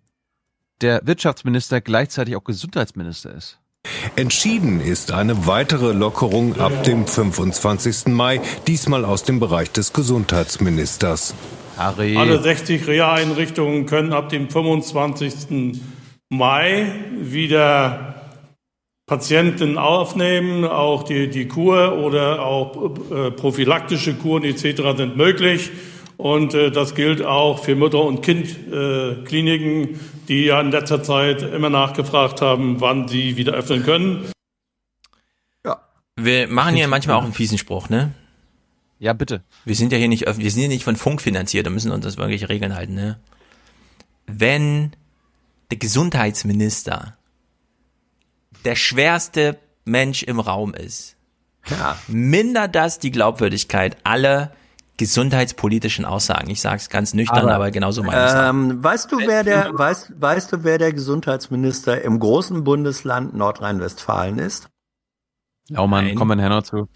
der 0.82 1.02
Wirtschaftsminister 1.04 1.82
gleichzeitig 1.82 2.36
auch 2.36 2.44
Gesundheitsminister 2.44 3.34
ist. 3.34 3.60
Entschieden 4.16 4.82
ist 4.82 5.12
eine 5.12 5.48
weitere 5.48 5.94
Lockerung 5.94 6.60
ab 6.60 6.84
dem 6.84 7.08
25. 7.08 8.08
Mai, 8.08 8.42
diesmal 8.68 9.06
aus 9.06 9.24
dem 9.24 9.40
Bereich 9.40 9.72
des 9.72 9.94
Gesundheitsministers. 9.94 11.34
Harry. 11.78 12.18
Alle 12.18 12.42
60 12.42 12.88
Reha-Einrichtungen 12.88 13.86
können 13.86 14.14
ab 14.14 14.30
dem 14.30 14.50
25. 14.50 15.80
Mai 16.30 16.92
wieder 17.22 18.17
Patienten 19.08 19.78
aufnehmen. 19.78 20.66
Auch 20.66 21.04
die, 21.04 21.30
die 21.30 21.48
Kur 21.48 21.98
oder 21.98 22.44
auch 22.46 22.96
äh, 23.10 23.32
prophylaktische 23.32 24.14
Kuren 24.16 24.44
etc. 24.44 24.82
sind 24.98 25.18
möglich. 25.18 25.72
Und 26.18 26.54
äh, 26.54 26.72
das 26.72 26.94
gilt 26.94 27.24
auch 27.24 27.64
für 27.64 27.76
Mutter- 27.76 28.04
und 28.04 28.22
Kindkliniken, 28.22 29.84
äh, 29.96 29.98
die 30.28 30.46
ja 30.46 30.60
in 30.62 30.72
letzter 30.72 31.02
Zeit 31.04 31.42
immer 31.42 31.70
nachgefragt 31.70 32.42
haben, 32.42 32.82
wann 32.82 33.08
sie 33.08 33.38
wieder 33.38 33.54
öffnen 33.54 33.84
können. 33.84 34.32
Wir 36.20 36.48
machen 36.48 36.76
hier 36.76 36.88
manchmal 36.88 37.18
auch 37.18 37.24
einen 37.24 37.34
fiesen 37.34 37.60
Spruch, 37.60 37.90
ne? 37.90 38.12
Ja, 38.98 39.14
bitte. 39.14 39.44
Wir 39.66 39.76
sind 39.76 39.92
ja 39.92 40.00
hier 40.00 40.08
nicht, 40.08 40.28
öff- 40.28 40.40
wir 40.40 40.50
sind 40.50 40.64
ja 40.64 40.68
nicht 40.68 40.84
von 40.84 40.96
Funk 40.96 41.22
finanziert, 41.22 41.68
da 41.68 41.70
müssen 41.70 41.90
wir 41.92 41.94
uns 41.94 42.06
das 42.06 42.16
irgendwelche 42.16 42.50
Regeln 42.50 42.74
halten, 42.74 42.96
ne? 42.96 43.20
Wenn 44.26 44.94
der 45.70 45.78
Gesundheitsminister 45.78 47.17
der 48.66 48.76
schwerste 48.76 49.58
Mensch 49.86 50.24
im 50.24 50.40
Raum 50.40 50.74
ist, 50.74 51.16
mindert 52.08 52.76
das 52.76 53.00
die 53.00 53.12
Glaubwürdigkeit 53.12 53.98
aller 54.04 54.52
gesundheitspolitischen 54.98 56.06
Aussagen. 56.06 56.50
Ich 56.50 56.62
sage 56.62 56.78
es 56.78 56.90
ganz 56.90 57.14
nüchtern, 57.14 57.50
aber, 57.50 57.72
genauso 57.72 58.04
meine 58.04 58.50
ähm, 58.50 58.84
weißt 58.84 59.12
du, 59.12 59.20
wer 59.20 59.44
der, 59.44 59.78
weißt, 59.78 60.20
weißt 60.20 60.54
du, 60.54 60.64
wer 60.64 60.80
der 60.80 60.92
Gesundheitsminister 60.92 62.02
im 62.02 62.20
großen 62.20 62.64
Bundesland 62.64 63.36
Nordrhein-Westfalen 63.36 64.40
ist? 64.40 64.70
Laumann, 65.70 66.16
kommen 66.16 66.32
wir 66.32 66.36
nachher 66.36 66.50
noch 66.50 66.64
zu. 66.64 66.88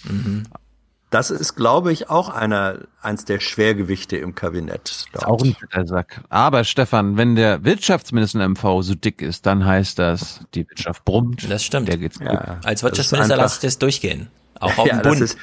Das 1.12 1.30
ist, 1.30 1.56
glaube 1.56 1.92
ich, 1.92 2.10
auch 2.10 2.30
einer, 2.30 2.80
eins 3.02 3.26
der 3.26 3.40
Schwergewichte 3.42 4.16
im 4.18 4.34
Kabinett. 4.34 5.06
Dort. 5.14 5.26
Auch 5.28 5.44
ein 5.72 5.86
Sack. 5.88 6.22
Aber 6.30 6.64
Stefan, 6.64 7.18
wenn 7.18 7.36
der 7.36 7.64
Wirtschaftsminister 7.66 8.44
im 8.44 8.54
MV 8.54 8.82
so 8.82 8.96
dick 8.96 9.22
ist, 9.22 9.46
dann 9.46 9.66
heißt 9.66 10.00
das, 10.00 10.40
die 10.56 10.68
Wirtschaft 10.70 11.04
brummt. 11.06 11.52
Das 11.52 11.64
stimmt. 11.64 11.90
Der 11.90 11.98
geht's 11.98 12.18
gut. 12.18 12.30
Als 12.64 12.82
Wirtschaftsminister 12.82 13.36
lasse 13.36 13.56
ich 13.58 13.62
das 13.62 13.78
durchgehen. 13.78 14.30
Auch 14.60 14.78
auf 14.78 14.88
Ja, 14.88 14.96
dem 14.96 15.04
das 15.04 15.12
Bund. 15.12 15.22
ist- 15.22 15.38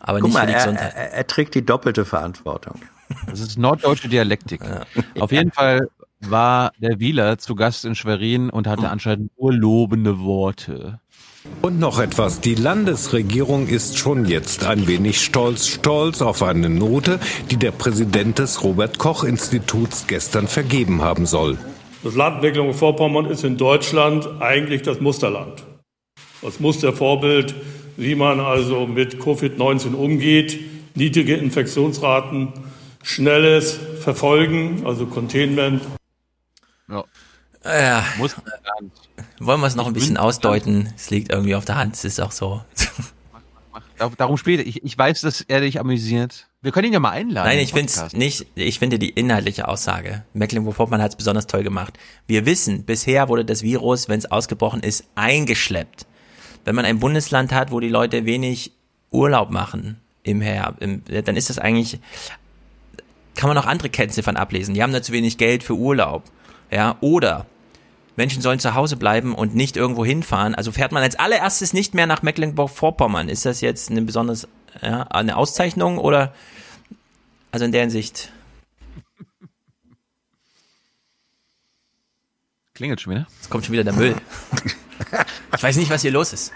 aber 0.00 0.18
Guck 0.20 0.28
nicht 0.28 0.34
mal, 0.34 0.40
für 0.42 0.46
die 0.48 0.52
er, 0.52 0.58
Gesundheit. 0.60 0.94
er, 0.94 1.12
er 1.14 1.26
trägt 1.26 1.54
die 1.54 1.64
doppelte 1.64 2.04
Verantwortung. 2.04 2.80
Das 3.26 3.40
ist 3.40 3.58
norddeutsche 3.58 4.08
Dialektik. 4.08 4.60
Auf 5.18 5.32
jeden 5.32 5.50
Fall 5.50 5.88
war 6.20 6.72
der 6.78 6.98
Wieler 7.00 7.38
zu 7.38 7.54
Gast 7.54 7.84
in 7.84 7.94
Schwerin 7.94 8.50
und 8.50 8.66
hatte 8.66 8.88
anscheinend 8.90 9.30
nur 9.38 9.52
lobende 9.52 10.18
Worte. 10.20 11.00
Und 11.62 11.80
noch 11.80 11.98
etwas. 11.98 12.40
Die 12.40 12.54
Landesregierung 12.54 13.66
ist 13.66 13.98
schon 13.98 14.26
jetzt 14.26 14.64
ein 14.64 14.86
wenig 14.86 15.20
stolz, 15.20 15.66
stolz 15.66 16.22
auf 16.22 16.42
eine 16.42 16.68
Note, 16.68 17.18
die 17.50 17.56
der 17.56 17.72
Präsident 17.72 18.38
des 18.38 18.62
Robert-Koch-Instituts 18.62 20.06
gestern 20.06 20.48
vergeben 20.48 21.02
haben 21.02 21.26
soll. 21.26 21.58
Das 22.04 22.14
Land 22.14 22.42
Mecklenburg-Vorpommern 22.42 23.26
ist 23.26 23.42
in 23.42 23.56
Deutschland 23.56 24.28
eigentlich 24.40 24.82
das 24.82 25.00
Musterland. 25.00 25.64
Das 26.40 26.60
Mustervorbild, 26.60 27.54
wie 27.96 28.14
man 28.14 28.38
also 28.38 28.86
mit 28.86 29.16
Covid-19 29.16 29.94
umgeht, 29.94 30.60
niedrige 30.94 31.34
Infektionsraten, 31.34 32.52
schnelles 33.02 33.78
Verfolgen, 34.00 34.84
also 34.86 35.06
Containment. 35.06 35.82
Ja. 36.88 37.04
Ja. 37.64 38.04
Muss 38.18 38.36
Wollen 39.38 39.60
wir 39.60 39.66
es 39.66 39.74
noch 39.76 39.86
ein 39.86 39.92
bisschen 39.92 40.16
ausdeuten? 40.16 40.92
Es 40.96 41.10
liegt 41.10 41.30
irgendwie 41.30 41.54
auf 41.54 41.64
der 41.64 41.76
Hand, 41.76 41.94
es 41.94 42.04
ist 42.04 42.20
auch 42.20 42.32
so. 42.32 42.62
Dar- 43.98 44.10
Darum 44.16 44.36
später. 44.36 44.66
Ich, 44.66 44.82
ich 44.84 44.96
weiß, 44.98 45.20
dass 45.22 45.40
er 45.42 45.60
dich 45.60 45.80
amüsiert. 45.80 46.48
Wir 46.62 46.72
können 46.72 46.88
ihn 46.88 46.92
ja 46.92 47.00
mal 47.00 47.10
einladen. 47.10 47.48
Nein, 47.48 47.58
ich 47.60 47.72
finde 47.72 47.92
es 47.92 48.12
nicht, 48.12 48.46
ich 48.54 48.78
finde 48.78 48.98
die 48.98 49.10
inhaltliche 49.10 49.68
Aussage. 49.68 50.24
Mecklenburg-Vorpommern 50.34 51.02
hat 51.02 51.10
es 51.12 51.16
besonders 51.16 51.46
toll 51.46 51.62
gemacht. 51.62 51.94
Wir 52.26 52.44
wissen, 52.46 52.84
bisher 52.84 53.28
wurde 53.28 53.44
das 53.44 53.62
Virus, 53.62 54.08
wenn 54.08 54.18
es 54.18 54.30
ausgebrochen 54.30 54.80
ist, 54.82 55.04
eingeschleppt. 55.14 56.06
Wenn 56.64 56.74
man 56.74 56.84
ein 56.84 56.98
Bundesland 56.98 57.52
hat, 57.52 57.70
wo 57.70 57.80
die 57.80 57.88
Leute 57.88 58.24
wenig 58.26 58.72
Urlaub 59.10 59.50
machen 59.50 60.00
im 60.24 60.40
Herbst, 60.40 60.80
dann 60.82 61.36
ist 61.36 61.48
das 61.50 61.58
eigentlich, 61.58 62.00
kann 63.34 63.48
man 63.48 63.56
auch 63.58 63.66
andere 63.66 63.88
Kennziffern 63.88 64.36
ablesen. 64.36 64.74
Die 64.74 64.82
haben 64.82 64.92
da 64.92 65.02
zu 65.02 65.12
wenig 65.12 65.38
Geld 65.38 65.62
für 65.62 65.74
Urlaub. 65.74 66.24
Ja, 66.72 66.96
oder 67.00 67.46
Menschen 68.16 68.42
sollen 68.42 68.58
zu 68.58 68.74
Hause 68.74 68.96
bleiben 68.96 69.34
und 69.34 69.54
nicht 69.54 69.76
irgendwo 69.76 70.04
hinfahren. 70.04 70.54
Also 70.54 70.72
fährt 70.72 70.92
man 70.92 71.02
als 71.02 71.16
allererstes 71.16 71.72
nicht 71.72 71.94
mehr 71.94 72.06
nach 72.06 72.22
Mecklenburg-Vorpommern. 72.22 73.28
Ist 73.28 73.44
das 73.46 73.60
jetzt 73.60 73.90
eine 73.90 74.02
besonders, 74.02 74.48
ja, 74.82 75.02
eine 75.04 75.36
Auszeichnung 75.36 75.98
oder, 75.98 76.34
also 77.52 77.64
in 77.64 77.72
der 77.72 77.82
Hinsicht, 77.82 78.32
Klingelt 82.74 83.00
schon 83.00 83.14
wieder. 83.14 83.26
jetzt 83.38 83.48
kommt 83.48 83.64
schon 83.64 83.72
wieder 83.72 83.84
der 83.84 83.94
Müll. 83.94 84.14
Ich 85.56 85.62
weiß 85.62 85.76
nicht, 85.76 85.90
was 85.90 86.02
hier 86.02 86.10
los 86.10 86.34
ist. 86.34 86.52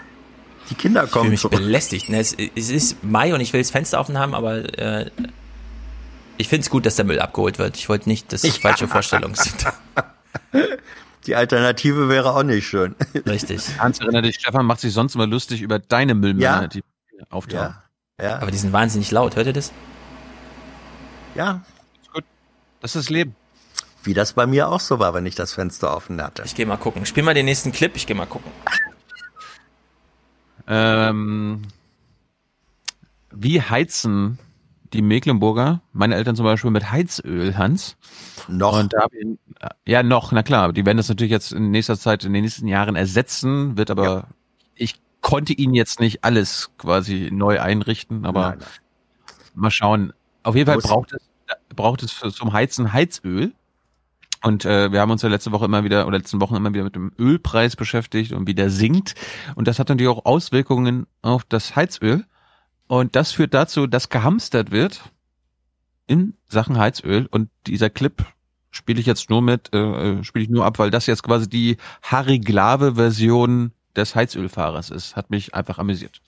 Die 0.69 0.75
Kinder 0.75 1.03
Ich 1.03 1.09
fühle 1.09 1.19
kommen 1.19 1.29
mich 1.31 1.41
zurück. 1.41 1.57
belästigt. 1.57 2.09
Ne, 2.09 2.19
Es, 2.19 2.35
es 2.55 2.69
ist 2.69 3.03
Mai 3.03 3.33
und 3.33 3.41
ich 3.41 3.53
will 3.53 3.61
das 3.61 3.71
Fenster 3.71 3.99
offen 3.99 4.19
haben, 4.19 4.35
aber 4.35 4.77
äh, 4.77 5.09
ich 6.37 6.47
finde 6.47 6.61
es 6.63 6.69
gut, 6.69 6.85
dass 6.85 6.95
der 6.95 7.05
Müll 7.05 7.19
abgeholt 7.19 7.57
wird. 7.57 7.75
Ich 7.77 7.89
wollte 7.89 8.07
nicht, 8.07 8.31
dass 8.31 8.45
falsche 8.57 8.87
Vorstellungen 8.87 9.33
sind. 9.35 9.65
Die 11.27 11.35
Alternative 11.35 12.09
wäre 12.09 12.33
auch 12.35 12.43
nicht 12.43 12.67
schön. 12.67 12.95
Richtig. 13.27 13.61
Hans, 13.79 13.99
erinnere 13.99 14.23
dich, 14.23 14.35
Stefan 14.35 14.65
macht 14.65 14.79
sich 14.79 14.91
sonst 14.93 15.15
immer 15.15 15.27
lustig 15.27 15.61
über 15.61 15.77
deine 15.79 16.15
Müllmänner, 16.15 16.61
Ja. 16.63 16.67
die 16.67 16.83
auftauchen. 17.29 17.75
Ja, 18.19 18.23
ja, 18.23 18.39
Aber 18.41 18.49
die 18.51 18.57
sind 18.57 18.73
wahnsinnig 18.73 19.11
laut. 19.11 19.35
Hört 19.35 19.47
ihr 19.47 19.53
das? 19.53 19.71
ja. 21.35 21.61
Das 22.81 22.95
ist 22.95 23.05
das 23.05 23.09
Leben. 23.11 23.35
Wie 24.03 24.15
das 24.15 24.33
bei 24.33 24.47
mir 24.47 24.67
auch 24.69 24.79
so 24.79 24.97
war, 24.97 25.13
wenn 25.13 25.27
ich 25.27 25.35
das 25.35 25.53
Fenster 25.53 25.95
offen 25.95 26.19
hatte. 26.23 26.41
Ich 26.45 26.55
gehe 26.55 26.65
mal 26.65 26.77
gucken. 26.77 27.05
Spiel 27.05 27.21
mal 27.21 27.35
den 27.35 27.45
nächsten 27.45 27.71
Clip. 27.71 27.95
Ich 27.95 28.07
gehe 28.07 28.15
mal 28.15 28.25
gucken. 28.25 28.51
Ähm, 30.67 31.61
wie 33.31 33.61
heizen 33.61 34.39
die 34.93 35.01
Mecklenburger, 35.01 35.81
meine 35.93 36.15
Eltern 36.15 36.35
zum 36.35 36.45
Beispiel, 36.45 36.71
mit 36.71 36.91
Heizöl, 36.91 37.57
Hans? 37.57 37.97
Noch. 38.47 38.79
Und 38.79 38.93
da 38.93 39.05
ja, 39.87 40.03
noch, 40.03 40.31
na 40.31 40.43
klar. 40.43 40.73
Die 40.73 40.85
werden 40.85 40.97
das 40.97 41.09
natürlich 41.09 41.31
jetzt 41.31 41.51
in 41.53 41.71
nächster 41.71 41.97
Zeit, 41.97 42.23
in 42.23 42.33
den 42.33 42.43
nächsten 42.43 42.67
Jahren 42.67 42.95
ersetzen, 42.95 43.77
wird 43.77 43.91
aber, 43.91 44.27
ich 44.75 44.99
konnte 45.21 45.53
ihnen 45.53 45.73
jetzt 45.73 45.99
nicht 45.99 46.23
alles 46.23 46.71
quasi 46.77 47.29
neu 47.31 47.59
einrichten, 47.61 48.25
aber 48.25 48.49
Nein, 48.49 48.59
nein. 48.59 49.35
mal 49.55 49.71
schauen. 49.71 50.13
Auf 50.43 50.55
jeden 50.55 50.65
Fall 50.65 50.75
Muss- 50.75 50.85
braucht 50.85 51.13
es, 51.13 51.21
braucht 51.75 52.03
es 52.03 52.19
zum 52.33 52.53
Heizen 52.53 52.91
Heizöl. 52.93 53.53
Und 54.43 54.65
äh, 54.65 54.91
wir 54.91 54.99
haben 55.01 55.11
uns 55.11 55.21
ja 55.21 55.29
letzte 55.29 55.51
Woche 55.51 55.65
immer 55.65 55.83
wieder 55.83 56.07
oder 56.07 56.17
letzten 56.17 56.41
Wochen 56.41 56.55
immer 56.55 56.73
wieder 56.73 56.83
mit 56.83 56.95
dem 56.95 57.11
Ölpreis 57.19 57.75
beschäftigt 57.75 58.31
und 58.31 58.47
wie 58.47 58.55
der 58.55 58.71
sinkt. 58.71 59.13
Und 59.53 59.67
das 59.67 59.77
hat 59.77 59.89
natürlich 59.89 60.09
auch 60.09 60.25
Auswirkungen 60.25 61.05
auf 61.21 61.43
das 61.43 61.75
Heizöl. 61.75 62.25
Und 62.91 63.15
das 63.15 63.31
führt 63.31 63.53
dazu, 63.53 63.87
dass 63.87 64.09
gehamstert 64.09 64.71
wird 64.71 64.99
in 66.07 66.33
Sachen 66.49 66.77
Heizöl. 66.77 67.25
Und 67.31 67.49
dieser 67.65 67.89
Clip 67.89 68.25
spiele 68.69 68.99
ich 68.99 69.05
jetzt 69.05 69.29
nur 69.29 69.41
mit, 69.41 69.73
äh, 69.73 69.77
äh, 69.77 70.23
spiele 70.25 70.43
ich 70.43 70.49
nur 70.49 70.65
ab, 70.65 70.77
weil 70.77 70.91
das 70.91 71.05
jetzt 71.05 71.23
quasi 71.23 71.47
die 71.47 71.77
Harry 72.01 72.39
Glave-Version 72.39 73.71
des 73.95 74.13
Heizölfahrers 74.13 74.89
ist. 74.89 75.15
Hat 75.15 75.29
mich 75.29 75.55
einfach 75.55 75.79
amüsiert. 75.79 76.21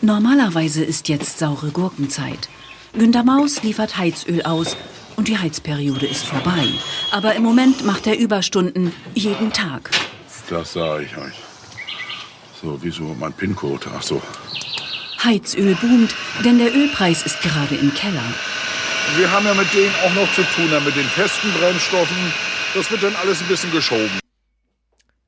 Normalerweise 0.00 0.84
ist 0.84 1.08
jetzt 1.08 1.40
saure 1.40 1.72
Gurkenzeit. 1.72 2.48
Günter 2.92 3.24
Maus 3.24 3.64
liefert 3.64 3.98
Heizöl 3.98 4.42
aus 4.42 4.76
und 5.16 5.26
die 5.26 5.38
Heizperiode 5.38 6.06
ist 6.06 6.24
vorbei. 6.24 6.68
Aber 7.10 7.34
im 7.34 7.42
Moment 7.42 7.84
macht 7.84 8.06
er 8.06 8.16
Überstunden 8.16 8.92
jeden 9.12 9.52
Tag. 9.52 9.90
Das 10.48 10.74
sage 10.74 11.02
ich 11.02 11.16
euch. 11.16 11.34
So, 12.62 12.78
wieso 12.80 13.02
mein 13.18 13.32
PIN-Code? 13.32 13.86
Ach 13.92 14.02
so. 14.02 14.22
Heizöl 15.24 15.74
boomt, 15.76 16.14
denn 16.44 16.58
der 16.58 16.74
Ölpreis 16.74 17.22
ist 17.24 17.40
gerade 17.40 17.74
im 17.74 17.94
Keller. 17.94 18.22
Wir 19.16 19.30
haben 19.30 19.46
ja 19.46 19.54
mit 19.54 19.72
denen 19.72 19.94
auch 20.04 20.14
noch 20.14 20.32
zu 20.34 20.42
tun, 20.42 20.70
ja, 20.70 20.80
mit 20.80 20.96
den 20.96 21.04
festen 21.04 21.52
Brennstoffen. 21.52 22.32
Das 22.74 22.90
wird 22.90 23.02
dann 23.02 23.14
alles 23.16 23.40
ein 23.40 23.48
bisschen 23.48 23.70
geschoben. 23.70 24.18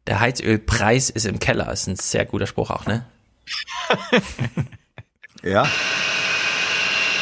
Der 0.06 0.20
Heizölpreis 0.20 1.10
ist 1.10 1.26
im 1.26 1.38
Keller. 1.38 1.72
Ist 1.72 1.86
ein 1.86 1.96
sehr 1.96 2.24
guter 2.24 2.46
Spruch 2.46 2.70
auch, 2.70 2.86
ne? 2.86 3.06
Ja. 5.42 5.68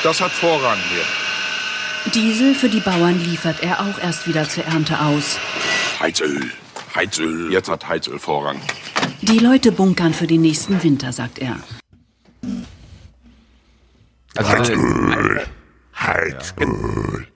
Das 0.03 0.21
hat 0.21 0.31
Vorrang 0.31 0.79
hier. 0.91 2.13
Diesel 2.13 2.55
für 2.55 2.69
die 2.69 2.81
Bauern 2.81 3.23
liefert 3.23 3.63
er 3.63 3.81
auch 3.81 3.99
erst 3.99 4.27
wieder 4.27 4.49
zur 4.49 4.65
Ernte 4.65 4.99
aus. 5.01 5.39
Heizöl. 6.01 6.51
Heizöl. 6.95 7.53
Jetzt 7.53 7.69
hat 7.69 7.87
Heizöl 7.87 8.19
Vorrang. 8.19 8.61
Die 9.21 9.39
Leute 9.39 9.73
bunkern 9.73 10.15
für 10.15 10.27
den 10.27 10.41
nächsten 10.41 10.83
Winter, 10.83 11.13
sagt 11.13 11.39
er. 11.39 11.57
Also, 14.37 14.51
Heizöl. 14.51 15.43
Heizöl. 15.97 17.27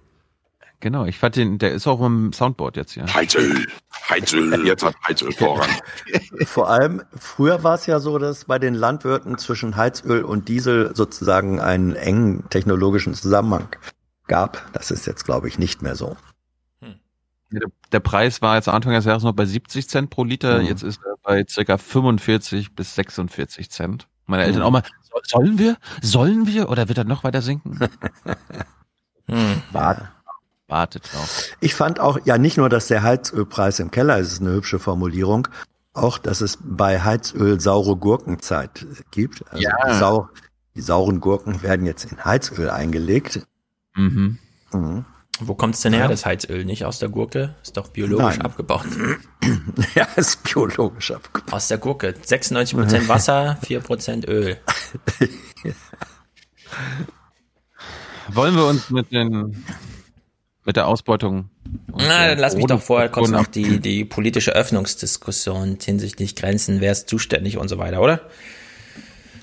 Genau, 0.81 1.05
ich 1.07 1.19
fand 1.19 1.35
den, 1.35 1.59
der 1.59 1.73
ist 1.73 1.89
auch 1.89 2.01
im 2.05 2.33
Soundboard 2.33 2.77
jetzt, 2.77 2.95
ja. 2.95 3.05
Heizöl, 3.13 3.67
Heizöl, 4.09 4.65
jetzt 4.65 4.85
hat 4.85 4.95
Heizöl 5.09 5.33
Vorrang. 5.33 5.69
Vor 6.47 6.71
allem, 6.71 7.03
früher 7.19 7.65
war 7.65 7.75
es 7.75 7.87
ja 7.87 7.99
so, 7.99 8.19
dass 8.19 8.45
bei 8.45 8.61
den 8.61 8.75
Landwirten 8.75 9.39
zwischen 9.39 9.77
Heizöl 9.77 10.23
und 10.23 10.49
Diesel 10.49 10.95
sozusagen 10.95 11.59
einen 11.61 11.97
engen 11.97 12.49
technologischen 12.51 13.15
Zusammenhang 13.15 13.69
gab. 14.29 14.73
Das 14.73 14.93
ist 14.93 15.07
jetzt, 15.07 15.25
glaube 15.25 15.49
ich, 15.49 15.59
nicht 15.59 15.83
mehr 15.83 15.97
so. 15.97 16.17
Der, 17.51 17.63
der 17.93 18.01
Preis 18.01 18.43
war 18.43 18.57
jetzt 18.57 18.69
Anfang 18.69 18.93
des 18.93 19.07
Jahres 19.07 19.23
noch 19.23 19.33
bei 19.33 19.47
70 19.47 19.89
Cent 19.89 20.11
pro 20.11 20.23
Liter, 20.23 20.61
Mhm. 20.61 20.67
jetzt 20.67 20.83
ist 20.83 21.01
er 21.05 21.15
bei 21.23 21.45
circa 21.49 21.79
45 21.79 22.75
bis 22.77 22.95
46 22.95 23.71
Cent. 23.71 24.07
Meine 24.27 24.45
Eltern 24.45 24.61
auch 24.63 24.71
mal, 24.71 24.83
"So- 24.83 24.91
sollen 25.25 25.59
wir? 25.59 25.77
Sollen 26.03 26.47
wir? 26.47 26.69
Oder 26.71 26.89
wird 26.89 26.99
er 26.99 27.05
noch 27.05 27.25
weiter 27.25 27.43
sinken? 27.43 27.79
Hm. 29.31 29.63
Warte. 29.73 30.09
Wartet 30.69 31.13
drauf. 31.13 31.51
Ich 31.61 31.75
fand 31.75 32.01
auch, 32.01 32.19
ja, 32.25 32.39
nicht 32.39 32.57
nur, 32.57 32.71
dass 32.71 32.89
der 32.89 33.03
Heizölpreis 33.03 33.79
im 33.79 33.91
Keller 33.91 34.19
ist, 34.19 34.33
ist 34.33 34.41
eine 34.41 34.53
hübsche 34.53 34.79
Formulierung, 34.79 35.49
auch, 35.93 36.17
dass 36.19 36.41
es 36.41 36.59
bei 36.63 37.01
Heizöl 37.03 37.61
saure 37.61 37.97
Gurkenzeit 37.97 38.87
gibt. 39.11 39.45
Also 39.51 39.63
Ja. 39.63 39.73
die, 39.87 39.99
sau, 39.99 40.29
die 40.75 40.81
sauren 40.81 41.21
Gurken 41.21 41.63
werden 41.63 41.85
jetzt 41.87 42.11
in 42.11 42.25
Heizöl 42.25 42.71
eingelegt. 42.71 43.47
Mhm. 43.97 44.39
Mhm. 44.73 45.05
Wo 45.41 45.55
kommt's 45.55 45.83
denn 45.83 45.93
her, 45.93 46.03
Ja. 46.03 46.09
das 46.09 46.27
Heizöl? 46.27 46.65
Nicht 46.65 46.85
aus 46.85 46.99
der 46.99 47.09
Gurke? 47.09 47.55
Ist 47.63 47.77
doch 47.77 47.89
biologisch 47.89 48.37
Nein. 48.39 48.43
abgebaut. 48.43 48.87
ja, 49.95 50.05
ist 50.17 50.43
biologisch 50.43 51.13
abgebaut. 51.13 51.53
Aus 51.53 51.69
der 51.69 51.79
Gurke. 51.79 52.11
96% 52.11 53.09
Wasser, 53.09 53.59
4% 53.65 54.27
Öl. 54.29 54.59
Wollen 58.31 58.57
wir 58.57 58.67
uns 58.67 58.91
mit 58.91 59.13
den 59.13 59.65
mit 60.65 60.77
der 60.77 60.87
Ausbeutung 60.87 61.49
Na, 61.87 62.29
dann 62.29 62.39
lass 62.39 62.55
mich 62.55 62.67
doch 62.67 62.83
vorher 62.83 63.09
kurz 63.09 63.31
noch 63.31 63.47
die, 63.47 63.81
die 63.81 64.05
politische 64.05 64.51
Öffnungsdiskussion 64.53 65.79
hinsichtlich 65.83 66.37
Grenzen, 66.37 66.83
wer 66.83 66.93
ist 66.93 67.09
zuständig 67.09 67.57
und 67.57 67.69
so 67.69 67.79
weiter, 67.79 68.03
oder? 68.03 68.21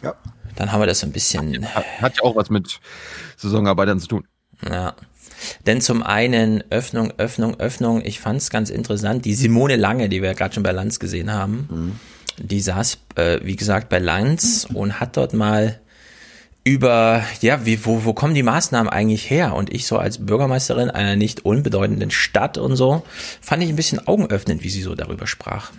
Ja. 0.03 0.13
Dann 0.55 0.71
haben 0.71 0.81
wir 0.81 0.85
das 0.85 0.99
so 0.99 1.07
ein 1.07 1.11
bisschen. 1.11 1.65
Hat, 1.73 1.83
hat 1.99 2.17
ja 2.17 2.23
auch 2.23 2.35
was 2.35 2.51
mit 2.51 2.79
Saisonarbeitern 3.37 3.99
zu 3.99 4.07
tun. 4.07 4.27
Ja. 4.69 4.93
Denn 5.65 5.81
zum 5.81 6.03
einen 6.03 6.63
Öffnung, 6.69 7.13
Öffnung, 7.17 7.59
Öffnung. 7.59 8.01
Ich 8.03 8.19
fand 8.19 8.41
es 8.41 8.49
ganz 8.49 8.69
interessant. 8.69 9.25
Die 9.25 9.33
Simone 9.33 9.75
Lange, 9.75 10.09
die 10.09 10.21
wir 10.21 10.29
ja 10.29 10.35
gerade 10.35 10.53
schon 10.53 10.63
bei 10.63 10.71
Lanz 10.71 10.99
gesehen 10.99 11.31
haben, 11.31 11.99
die 12.37 12.61
saß, 12.61 12.97
äh, 13.15 13.39
wie 13.43 13.55
gesagt, 13.55 13.89
bei 13.89 13.99
Lanz 13.99 14.67
und 14.73 14.99
hat 14.99 15.17
dort 15.17 15.33
mal 15.33 15.79
über, 16.63 17.23
ja, 17.41 17.65
wie, 17.65 17.85
wo, 17.85 18.05
wo 18.05 18.13
kommen 18.13 18.33
die 18.33 18.43
Maßnahmen 18.43 18.91
eigentlich 18.91 19.29
her? 19.29 19.53
Und 19.53 19.71
ich 19.71 19.85
so 19.85 19.97
als 19.97 20.25
Bürgermeisterin 20.25 20.89
einer 20.89 21.15
nicht 21.15 21.45
unbedeutenden 21.45 22.09
Stadt 22.09 22.57
und 22.57 22.75
so, 22.75 23.03
fand 23.39 23.63
ich 23.63 23.69
ein 23.69 23.75
bisschen 23.75 24.05
augenöffnend, 24.05 24.63
wie 24.63 24.69
sie 24.69 24.81
so 24.81 24.95
darüber 24.95 25.27
sprach. 25.27 25.71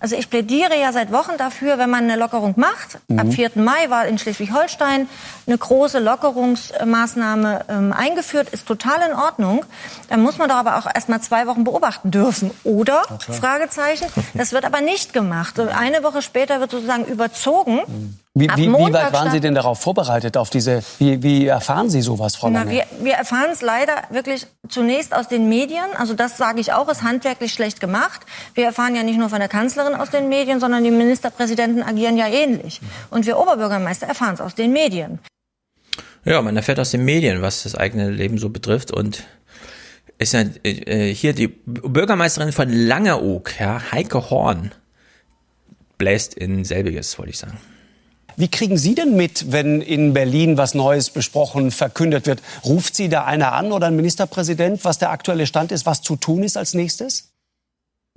Also 0.00 0.16
ich 0.16 0.30
plädiere 0.30 0.80
ja 0.80 0.92
seit 0.92 1.12
Wochen 1.12 1.36
dafür, 1.36 1.78
wenn 1.78 1.90
man 1.90 2.04
eine 2.04 2.16
Lockerung 2.16 2.54
macht. 2.56 2.98
Ab 3.16 3.26
4. 3.30 3.50
Mai 3.56 3.90
war 3.90 4.06
in 4.06 4.18
Schleswig-Holstein 4.18 5.08
eine 5.46 5.58
große 5.58 5.98
Lockerungsmaßnahme 5.98 7.66
ähm, 7.68 7.92
eingeführt, 7.92 8.48
ist 8.48 8.66
total 8.66 9.10
in 9.10 9.14
Ordnung. 9.14 9.64
Dann 10.08 10.22
muss 10.22 10.38
man 10.38 10.48
doch 10.48 10.56
aber 10.56 10.78
auch 10.78 10.86
erst 10.92 11.10
mal 11.10 11.20
zwei 11.20 11.46
Wochen 11.46 11.64
beobachten 11.64 12.10
dürfen. 12.10 12.50
Oder? 12.64 13.02
Fragezeichen. 13.30 14.06
Das 14.34 14.52
wird 14.52 14.64
aber 14.64 14.80
nicht 14.80 15.12
gemacht. 15.12 15.58
Eine 15.58 16.02
Woche 16.02 16.22
später 16.22 16.60
wird 16.60 16.70
sozusagen 16.70 17.04
überzogen. 17.04 17.80
Wie, 18.40 18.48
wie, 18.56 18.68
wie 18.68 18.92
weit 18.92 19.12
waren 19.12 19.30
Sie 19.30 19.40
denn 19.40 19.54
darauf 19.54 19.80
vorbereitet, 19.80 20.36
auf 20.36 20.48
diese, 20.48 20.82
wie, 20.98 21.22
wie 21.22 21.46
erfahren 21.46 21.90
Sie 21.90 22.00
sowas, 22.00 22.36
Frau 22.36 22.48
Na, 22.48 22.60
Lange? 22.60 22.70
wir, 22.70 22.84
wir 23.02 23.14
erfahren 23.14 23.50
es 23.52 23.60
leider 23.60 23.94
wirklich 24.10 24.46
zunächst 24.68 25.14
aus 25.14 25.28
den 25.28 25.48
Medien. 25.48 25.84
Also 25.98 26.14
das 26.14 26.36
sage 26.38 26.60
ich 26.60 26.72
auch, 26.72 26.88
ist 26.88 27.02
handwerklich 27.02 27.52
schlecht 27.52 27.80
gemacht. 27.80 28.22
Wir 28.54 28.64
erfahren 28.64 28.96
ja 28.96 29.02
nicht 29.02 29.18
nur 29.18 29.28
von 29.28 29.40
der 29.40 29.48
Kanzlerin 29.48 29.94
aus 29.94 30.10
den 30.10 30.28
Medien, 30.28 30.58
sondern 30.58 30.82
die 30.84 30.90
Ministerpräsidenten 30.90 31.82
agieren 31.82 32.16
ja 32.16 32.28
ähnlich. 32.28 32.80
Und 33.10 33.26
wir 33.26 33.38
Oberbürgermeister 33.38 34.06
erfahren 34.06 34.34
es 34.34 34.40
aus 34.40 34.54
den 34.54 34.72
Medien. 34.72 35.18
Ja, 36.24 36.40
man 36.42 36.56
erfährt 36.56 36.80
aus 36.80 36.90
den 36.90 37.04
Medien, 37.04 37.42
was 37.42 37.62
das 37.64 37.74
eigene 37.74 38.10
Leben 38.10 38.38
so 38.38 38.48
betrifft 38.50 38.90
und 38.90 39.24
ist 40.18 40.34
ja 40.34 40.44
äh, 40.64 41.14
hier 41.14 41.32
die 41.32 41.48
Bürgermeisterin 41.48 42.52
von 42.52 42.68
Langeoog, 42.70 43.58
ja, 43.58 43.80
Heike 43.90 44.30
Horn, 44.30 44.72
bläst 45.96 46.34
in 46.34 46.64
selbiges, 46.64 47.18
wollte 47.18 47.30
ich 47.30 47.38
sagen. 47.38 47.58
Wie 48.40 48.48
kriegen 48.48 48.78
Sie 48.78 48.94
denn 48.94 49.16
mit, 49.16 49.52
wenn 49.52 49.82
in 49.82 50.14
Berlin 50.14 50.56
was 50.56 50.72
Neues 50.72 51.10
besprochen, 51.10 51.70
verkündet 51.70 52.24
wird? 52.24 52.40
Ruft 52.64 52.96
Sie 52.96 53.10
da 53.10 53.24
einer 53.24 53.52
an 53.52 53.70
oder 53.70 53.88
ein 53.88 53.96
Ministerpräsident, 53.96 54.82
was 54.82 54.96
der 54.96 55.10
aktuelle 55.10 55.46
Stand 55.46 55.72
ist, 55.72 55.84
was 55.84 56.00
zu 56.00 56.16
tun 56.16 56.42
ist 56.42 56.56
als 56.56 56.72
nächstes? 56.72 57.29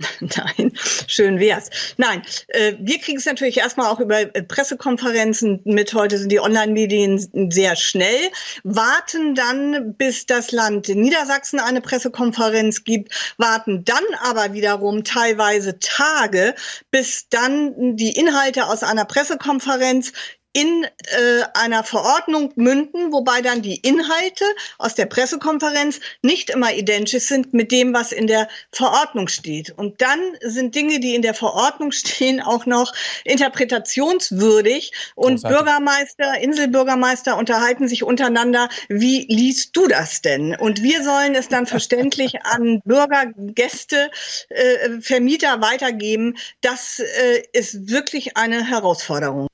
Nein, 0.20 0.72
schön 1.06 1.38
wär's. 1.38 1.70
Nein, 1.96 2.22
äh, 2.48 2.74
wir 2.80 2.98
kriegen 2.98 3.18
es 3.18 3.26
natürlich 3.26 3.58
erstmal 3.58 3.90
auch 3.90 4.00
über 4.00 4.20
äh, 4.20 4.42
Pressekonferenzen 4.42 5.60
mit. 5.64 5.94
Heute 5.94 6.18
sind 6.18 6.32
die 6.32 6.40
Online-Medien 6.40 7.50
sehr 7.52 7.76
schnell, 7.76 8.30
warten 8.64 9.36
dann, 9.36 9.94
bis 9.94 10.26
das 10.26 10.50
Land 10.50 10.88
Niedersachsen 10.88 11.60
eine 11.60 11.80
Pressekonferenz 11.80 12.82
gibt, 12.82 13.34
warten 13.38 13.84
dann 13.84 14.04
aber 14.20 14.52
wiederum 14.52 15.04
teilweise 15.04 15.78
Tage, 15.78 16.54
bis 16.90 17.28
dann 17.28 17.96
die 17.96 18.12
Inhalte 18.12 18.66
aus 18.66 18.82
einer 18.82 19.04
Pressekonferenz 19.04 20.12
in 20.54 20.84
äh, 20.84 21.42
einer 21.54 21.82
Verordnung 21.82 22.52
münden, 22.54 23.12
wobei 23.12 23.42
dann 23.42 23.60
die 23.60 23.74
Inhalte 23.74 24.44
aus 24.78 24.94
der 24.94 25.06
Pressekonferenz 25.06 25.98
nicht 26.22 26.48
immer 26.48 26.72
identisch 26.72 27.24
sind 27.24 27.52
mit 27.52 27.72
dem, 27.72 27.92
was 27.92 28.12
in 28.12 28.28
der 28.28 28.48
Verordnung 28.70 29.26
steht. 29.26 29.70
Und 29.76 30.00
dann 30.00 30.20
sind 30.40 30.76
Dinge, 30.76 31.00
die 31.00 31.16
in 31.16 31.22
der 31.22 31.34
Verordnung 31.34 31.90
stehen, 31.90 32.40
auch 32.40 32.66
noch 32.66 32.94
interpretationswürdig. 33.24 34.92
Und 35.16 35.42
Großartig. 35.42 35.58
Bürgermeister, 35.58 36.40
Inselbürgermeister 36.40 37.36
unterhalten 37.36 37.88
sich 37.88 38.04
untereinander. 38.04 38.68
Wie 38.88 39.26
liest 39.28 39.76
du 39.76 39.88
das 39.88 40.22
denn? 40.22 40.54
Und 40.54 40.84
wir 40.84 41.02
sollen 41.02 41.34
es 41.34 41.48
dann 41.48 41.66
verständlich 41.66 42.42
an 42.44 42.80
Bürger, 42.84 43.26
Gäste, 43.36 44.08
äh, 44.50 45.00
Vermieter 45.00 45.60
weitergeben. 45.60 46.36
Das 46.60 47.00
äh, 47.00 47.42
ist 47.52 47.90
wirklich 47.90 48.36
eine 48.36 48.64
Herausforderung. 48.64 49.48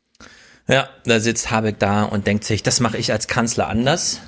Ja, 0.70 0.88
da 1.05 1.18
sitzt 1.18 1.51
Habeck 1.51 1.80
da 1.80 2.05
und 2.05 2.28
denkt 2.28 2.44
sich, 2.44 2.62
das 2.62 2.78
mache 2.78 2.97
ich 2.97 3.10
als 3.10 3.26
Kanzler 3.26 3.68
anders. 3.68 4.20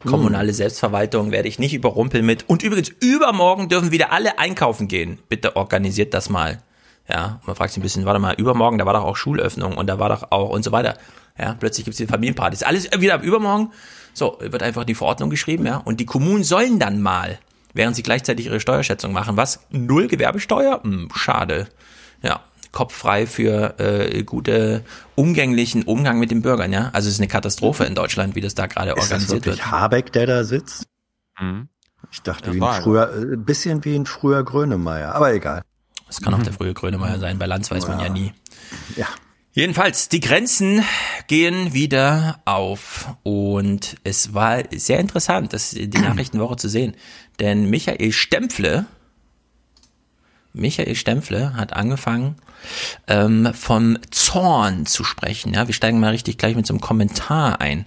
Kommunale 0.00 0.54
Selbstverwaltung 0.54 1.32
werde 1.32 1.48
ich 1.48 1.58
nicht 1.58 1.74
überrumpeln 1.74 2.24
mit. 2.24 2.48
Und 2.48 2.62
übrigens, 2.62 2.88
übermorgen 3.00 3.68
dürfen 3.68 3.92
wieder 3.92 4.10
alle 4.10 4.38
einkaufen 4.38 4.88
gehen. 4.88 5.18
Bitte 5.28 5.54
organisiert 5.54 6.14
das 6.14 6.30
mal. 6.30 6.62
Ja, 7.10 7.40
und 7.40 7.46
man 7.46 7.56
fragt 7.56 7.72
sich 7.72 7.78
ein 7.78 7.82
bisschen, 7.82 8.06
warte 8.06 8.20
mal, 8.20 8.34
übermorgen, 8.34 8.78
da 8.78 8.86
war 8.86 8.94
doch 8.94 9.04
auch 9.04 9.16
Schulöffnung 9.16 9.76
und 9.76 9.86
da 9.86 9.98
war 9.98 10.08
doch 10.08 10.30
auch 10.30 10.48
und 10.48 10.64
so 10.64 10.72
weiter. 10.72 10.96
Ja, 11.38 11.56
plötzlich 11.60 11.84
gibt's 11.84 11.98
die 11.98 12.06
Familienpartys. 12.06 12.62
Alles 12.62 12.88
wieder 12.98 13.14
ab 13.14 13.22
übermorgen. 13.22 13.70
So, 14.14 14.38
wird 14.40 14.62
einfach 14.62 14.84
die 14.84 14.94
Verordnung 14.94 15.28
geschrieben, 15.28 15.66
ja. 15.66 15.76
Und 15.76 16.00
die 16.00 16.06
Kommunen 16.06 16.42
sollen 16.42 16.78
dann 16.78 17.02
mal, 17.02 17.38
während 17.74 17.96
sie 17.96 18.02
gleichzeitig 18.02 18.46
ihre 18.46 18.60
Steuerschätzung 18.60 19.12
machen, 19.12 19.36
was? 19.36 19.60
Null 19.70 20.08
Gewerbesteuer? 20.08 20.82
Hm, 20.82 21.10
schade. 21.14 21.68
Ja, 22.22 22.40
Kopf 22.72 22.94
frei 22.94 23.26
für 23.26 23.78
äh, 23.78 24.22
gute 24.24 24.82
umgänglichen 25.14 25.82
Umgang 25.82 26.18
mit 26.18 26.30
den 26.30 26.42
Bürgern, 26.42 26.72
ja. 26.72 26.90
Also 26.92 27.08
es 27.08 27.14
ist 27.14 27.20
eine 27.20 27.28
Katastrophe 27.28 27.84
in 27.84 27.94
Deutschland, 27.94 28.34
wie 28.34 28.40
das 28.40 28.54
da 28.54 28.66
gerade 28.66 28.90
Ist 28.92 28.96
das 28.96 29.04
organisiert 29.04 29.46
wirklich 29.46 29.58
wird. 29.58 29.70
Habeck, 29.70 30.12
der 30.12 30.26
da 30.26 30.44
sitzt? 30.44 30.86
Mhm. 31.38 31.68
Ich 32.10 32.22
dachte, 32.22 32.52
wie 32.52 32.60
ein 32.60 32.62
er. 32.62 32.82
früher, 32.82 33.12
äh, 33.14 33.34
ein 33.34 33.44
bisschen 33.44 33.84
wie 33.84 33.94
ein 33.94 34.06
früher 34.06 34.42
Grönemeyer, 34.42 35.14
aber 35.14 35.32
egal. 35.34 35.62
Das 36.06 36.20
kann 36.20 36.34
auch 36.34 36.42
der 36.42 36.52
frühe 36.52 36.74
Grönemeyer 36.74 37.18
sein, 37.18 37.38
bei 37.38 37.46
Lanz 37.46 37.70
weiß 37.70 37.88
man 37.88 38.00
ja 38.00 38.08
nie. 38.08 38.32
Ja. 38.96 39.06
Jedenfalls, 39.54 40.08
die 40.08 40.20
Grenzen 40.20 40.82
gehen 41.26 41.74
wieder 41.74 42.40
auf 42.46 43.14
und 43.22 43.96
es 44.02 44.32
war 44.32 44.62
sehr 44.74 44.98
interessant, 44.98 45.52
das 45.52 45.70
die 45.70 45.88
Nachrichtenwoche 45.98 46.56
zu 46.56 46.68
sehen, 46.68 46.94
denn 47.38 47.68
Michael 47.68 48.12
Stempfle, 48.12 48.86
Michael 50.52 50.94
Stempfle 50.94 51.54
hat 51.56 51.72
angefangen, 51.72 52.36
ähm, 53.06 53.50
vom 53.54 53.98
Zorn 54.10 54.86
zu 54.86 55.04
sprechen. 55.04 55.54
Ja, 55.54 55.66
wir 55.66 55.74
steigen 55.74 56.00
mal 56.00 56.10
richtig 56.10 56.38
gleich 56.38 56.56
mit 56.56 56.66
so 56.66 56.74
einem 56.74 56.80
Kommentar 56.80 57.60
ein. 57.60 57.86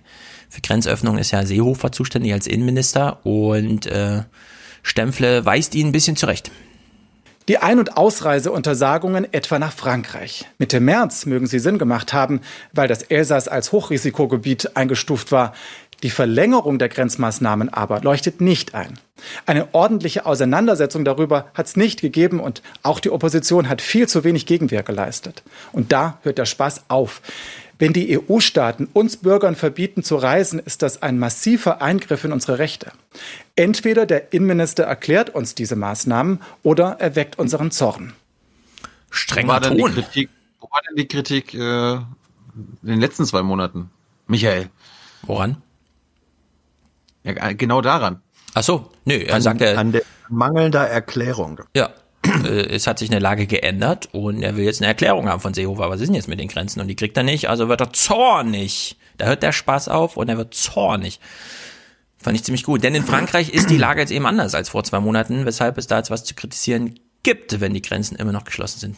Für 0.49 0.61
Grenzöffnung 0.61 1.17
ist 1.17 1.31
ja 1.31 1.45
Seehofer 1.45 1.91
zuständig 1.91 2.33
als 2.33 2.47
Innenminister 2.47 3.25
und 3.25 3.85
äh, 3.87 4.23
Stempfle 4.83 5.45
weist 5.45 5.75
ihn 5.75 5.87
ein 5.87 5.91
bisschen 5.91 6.15
zurecht. 6.15 6.51
Die 7.47 7.59
Ein- 7.59 7.77
und 7.77 7.95
Ausreiseuntersagungen 7.95 9.31
etwa 9.31 9.59
nach 9.59 9.71
Frankreich. 9.71 10.45
Mitte 10.57 10.79
März 10.79 11.27
mögen 11.27 11.45
sie 11.45 11.59
Sinn 11.59 11.77
gemacht 11.77 12.11
haben, 12.11 12.41
weil 12.73 12.87
das 12.87 13.03
Elsass 13.03 13.47
als 13.47 13.71
Hochrisikogebiet 13.71 14.75
eingestuft 14.75 15.31
war. 15.31 15.53
Die 16.05 16.11
Verlängerung 16.11 16.77
der 16.77 16.87
Grenzmaßnahmen 16.87 17.73
aber 17.73 17.99
leuchtet 18.01 18.39
nicht 18.39 18.75
ein. 18.75 18.99
Eine 19.47 19.73
ordentliche 19.73 20.27
Auseinandersetzung 20.27 21.03
darüber 21.03 21.49
hat 21.55 21.65
es 21.65 21.77
nicht 21.77 21.99
gegeben 21.99 22.39
und 22.39 22.61
auch 22.83 22.99
die 22.99 23.09
Opposition 23.09 23.67
hat 23.67 23.81
viel 23.81 24.07
zu 24.07 24.23
wenig 24.23 24.45
Gegenwehr 24.45 24.83
geleistet. 24.83 25.41
Und 25.71 25.91
da 25.91 26.19
hört 26.21 26.37
der 26.37 26.45
Spaß 26.45 26.83
auf. 26.89 27.23
Wenn 27.79 27.91
die 27.91 28.19
EU-Staaten 28.19 28.87
uns 28.93 29.17
Bürgern 29.17 29.55
verbieten 29.55 30.03
zu 30.03 30.17
reisen, 30.17 30.59
ist 30.59 30.83
das 30.83 31.01
ein 31.01 31.17
massiver 31.17 31.81
Eingriff 31.81 32.23
in 32.23 32.33
unsere 32.33 32.59
Rechte. 32.59 32.91
Entweder 33.55 34.05
der 34.05 34.31
Innenminister 34.31 34.83
erklärt 34.83 35.33
uns 35.33 35.55
diese 35.55 35.75
Maßnahmen 35.75 36.39
oder 36.61 36.97
er 36.99 37.15
weckt 37.15 37.39
unseren 37.39 37.71
Zorn. 37.71 38.13
Strenger 39.09 39.47
wo 39.47 39.53
war 39.53 39.59
denn 39.59 39.77
Ton. 39.79 39.95
Die 39.95 40.01
Kritik, 40.03 40.29
wo 40.59 40.67
war 40.69 40.81
denn 40.87 40.97
die 40.97 41.07
Kritik 41.07 41.55
äh, 41.55 41.93
in 41.95 42.03
den 42.83 42.99
letzten 42.99 43.25
zwei 43.25 43.41
Monaten? 43.41 43.89
Michael. 44.27 44.69
Woran? 45.23 45.63
Ja, 47.25 47.49
äh, 47.49 47.55
genau 47.55 47.81
daran. 47.81 48.21
Ach 48.53 48.63
so, 48.63 48.89
nö, 49.03 49.15
er 49.15 49.35
An, 49.35 49.41
sagt 49.41 49.61
er, 49.61 49.77
an 49.77 49.91
der 49.91 50.03
mangelnder 50.29 50.87
Erklärung. 50.87 51.59
ja, 51.75 51.89
äh, 52.45 52.67
es 52.73 52.87
hat 52.87 52.99
sich 52.99 53.11
eine 53.11 53.19
Lage 53.19 53.47
geändert 53.47 54.09
und 54.13 54.41
er 54.41 54.55
will 54.55 54.63
jetzt 54.63 54.81
eine 54.81 54.87
Erklärung 54.87 55.27
haben 55.27 55.41
von 55.41 55.53
Seehofer. 55.53 55.89
Was 55.89 55.99
ist 55.99 56.07
denn 56.07 56.15
jetzt 56.15 56.27
mit 56.27 56.39
den 56.39 56.47
Grenzen? 56.47 56.79
Und 56.79 56.87
die 56.87 56.95
kriegt 56.95 57.17
er 57.17 57.23
nicht, 57.23 57.49
also 57.49 57.67
wird 57.67 57.81
er 57.81 57.91
zornig. 57.91 58.97
Da 59.17 59.25
hört 59.25 59.43
der 59.43 59.51
Spaß 59.51 59.89
auf 59.89 60.17
und 60.17 60.29
er 60.29 60.37
wird 60.37 60.53
zornig. 60.53 61.19
Fand 62.17 62.35
ich 62.35 62.43
ziemlich 62.43 62.63
gut. 62.63 62.83
Denn 62.83 62.95
in 62.95 63.03
Frankreich 63.03 63.49
ist 63.49 63.69
die 63.69 63.77
Lage 63.77 64.01
jetzt 64.01 64.11
eben 64.11 64.25
anders 64.25 64.55
als 64.55 64.69
vor 64.69 64.83
zwei 64.83 64.99
Monaten, 64.99 65.45
weshalb 65.45 65.77
es 65.77 65.87
da 65.87 65.97
jetzt 65.97 66.11
was 66.11 66.23
zu 66.23 66.33
kritisieren 66.33 66.99
gibt, 67.23 67.59
wenn 67.59 67.73
die 67.73 67.81
Grenzen 67.81 68.15
immer 68.15 68.31
noch 68.31 68.45
geschlossen 68.45 68.79
sind. 68.79 68.97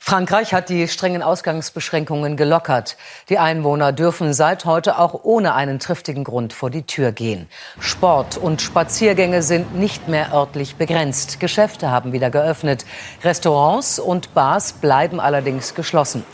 Frankreich 0.00 0.54
hat 0.54 0.68
die 0.68 0.86
strengen 0.88 1.22
Ausgangsbeschränkungen 1.22 2.36
gelockert. 2.36 2.96
Die 3.28 3.38
Einwohner 3.38 3.92
dürfen 3.92 4.34
seit 4.34 4.64
heute 4.64 4.98
auch 4.98 5.24
ohne 5.24 5.54
einen 5.54 5.78
triftigen 5.78 6.24
Grund 6.24 6.52
vor 6.52 6.70
die 6.70 6.84
Tür 6.84 7.12
gehen. 7.12 7.48
Sport 7.80 8.36
und 8.36 8.62
Spaziergänge 8.62 9.42
sind 9.42 9.74
nicht 9.74 10.08
mehr 10.08 10.32
örtlich 10.32 10.76
begrenzt. 10.76 11.40
Geschäfte 11.40 11.90
haben 11.90 12.12
wieder 12.12 12.30
geöffnet. 12.30 12.84
Restaurants 13.24 13.98
und 13.98 14.32
Bars 14.32 14.74
bleiben 14.74 15.18
allerdings 15.18 15.74
geschlossen. 15.74 16.24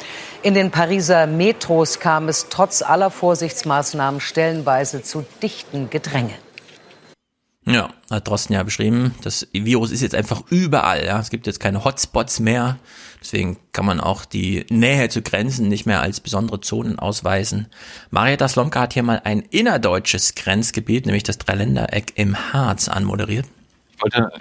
In 0.43 0.55
den 0.55 0.71
Pariser 0.71 1.27
Metros 1.27 1.99
kam 1.99 2.29
es 2.29 2.49
trotz 2.51 2.83
aller 2.83 3.11
Vorsichtsmaßnahmen 3.11 4.21
stellenweise 4.21 5.03
zu 5.03 5.25
dichten 5.43 5.89
Gedränge. 5.89 6.35
Ja, 7.65 7.91
hat 8.11 8.27
Drosten 8.27 8.55
ja 8.55 8.63
beschrieben. 8.65 9.15
Das 9.23 9.47
Virus 9.53 9.93
ist 9.93 10.01
jetzt 10.01 10.17
einfach 10.17 10.43
überall. 10.51 11.05
Ja. 11.05 11.21
Es 11.21 11.31
gibt 11.31 11.47
jetzt 11.47 11.61
keine 11.61 11.85
Hotspots 11.85 12.41
mehr. 12.41 12.79
Deswegen 13.21 13.57
kann 13.73 13.87
man 13.87 14.01
auch 14.01 14.25
die 14.25 14.67
Nähe 14.69 15.09
zu 15.09 15.23
Grenzen 15.23 15.69
nicht 15.69 15.87
mehr 15.87 16.01
als 16.01 16.19
besondere 16.19 16.61
Zonen 16.61 16.99
ausweisen. 16.99 17.69
Marietta 18.11 18.49
Slomka 18.49 18.81
hat 18.81 18.95
hier 18.95 19.05
mal 19.05 19.21
ein 19.25 19.41
innerdeutsches 19.41 20.35
Grenzgebiet, 20.35 21.07
nämlich 21.07 21.23
das 21.23 21.39
Dreiländereck 21.39 22.15
im 22.17 22.37
Harz, 22.53 22.89
anmoderiert. 22.89 23.47
Ich 23.97 24.03
wollte, 24.03 24.33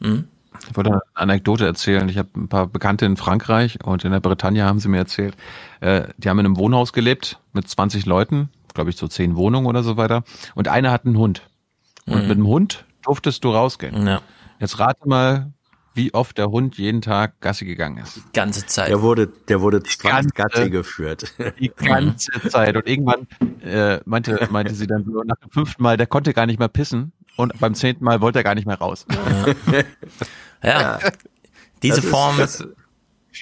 Hm? 0.00 0.28
ich 0.70 0.76
wollte 0.76 0.90
eine 0.92 1.00
Anekdote 1.14 1.66
erzählen. 1.66 2.08
Ich 2.08 2.16
habe 2.16 2.28
ein 2.36 2.46
paar 2.48 2.68
Bekannte 2.68 3.06
in 3.06 3.16
Frankreich 3.16 3.78
und 3.84 4.04
in 4.04 4.12
der 4.12 4.20
Bretagne 4.20 4.64
haben 4.64 4.78
sie 4.78 4.88
mir 4.88 4.98
erzählt, 4.98 5.34
äh, 5.80 6.04
die 6.16 6.28
haben 6.28 6.38
in 6.38 6.46
einem 6.46 6.56
Wohnhaus 6.58 6.92
gelebt 6.92 7.40
mit 7.52 7.66
20 7.68 8.06
Leuten, 8.06 8.50
glaube 8.72 8.90
ich 8.90 8.96
so 8.96 9.08
10 9.08 9.34
Wohnungen 9.34 9.66
oder 9.66 9.82
so 9.82 9.96
weiter. 9.96 10.22
Und 10.54 10.68
einer 10.68 10.92
hat 10.92 11.06
einen 11.06 11.18
Hund. 11.18 11.42
Und 12.06 12.22
Mhm. 12.22 12.28
mit 12.28 12.38
dem 12.38 12.46
Hund 12.46 12.84
durftest 13.02 13.44
du 13.44 13.50
rausgehen. 13.50 14.06
Ja. 14.06 14.20
Jetzt 14.58 14.78
rate 14.78 15.08
mal, 15.08 15.52
wie 15.94 16.14
oft 16.14 16.38
der 16.38 16.46
Hund 16.46 16.78
jeden 16.78 17.02
Tag 17.02 17.40
Gassi 17.40 17.64
gegangen 17.66 17.98
ist. 17.98 18.16
Die 18.16 18.22
ganze 18.32 18.64
Zeit. 18.66 18.88
Der 18.88 19.02
wurde, 19.02 19.26
der 19.48 19.60
wurde 19.60 19.82
ganze- 20.02 20.30
Gassi 20.30 20.70
geführt. 20.70 21.34
Die 21.60 21.68
ganze 21.68 22.30
Zeit. 22.48 22.74
Und 22.76 22.86
irgendwann 22.88 23.26
äh, 23.62 24.00
meinte, 24.04 24.48
meinte 24.50 24.74
sie 24.74 24.86
dann 24.86 25.04
so 25.04 25.22
nach 25.22 25.36
dem 25.36 25.50
fünften 25.50 25.82
Mal, 25.82 25.96
der 25.96 26.06
konnte 26.06 26.32
gar 26.32 26.46
nicht 26.46 26.58
mehr 26.58 26.68
pissen. 26.68 27.12
Und 27.36 27.58
beim 27.60 27.74
zehnten 27.74 28.04
Mal 28.04 28.20
wollte 28.20 28.38
er 28.40 28.42
gar 28.44 28.54
nicht 28.54 28.66
mehr 28.66 28.78
raus. 28.78 29.06
Ja. 30.62 30.98
Diese 31.82 31.96
Das 31.96 32.04
ist- 32.04 32.10
Form. 32.10 32.38
das- 32.38 32.66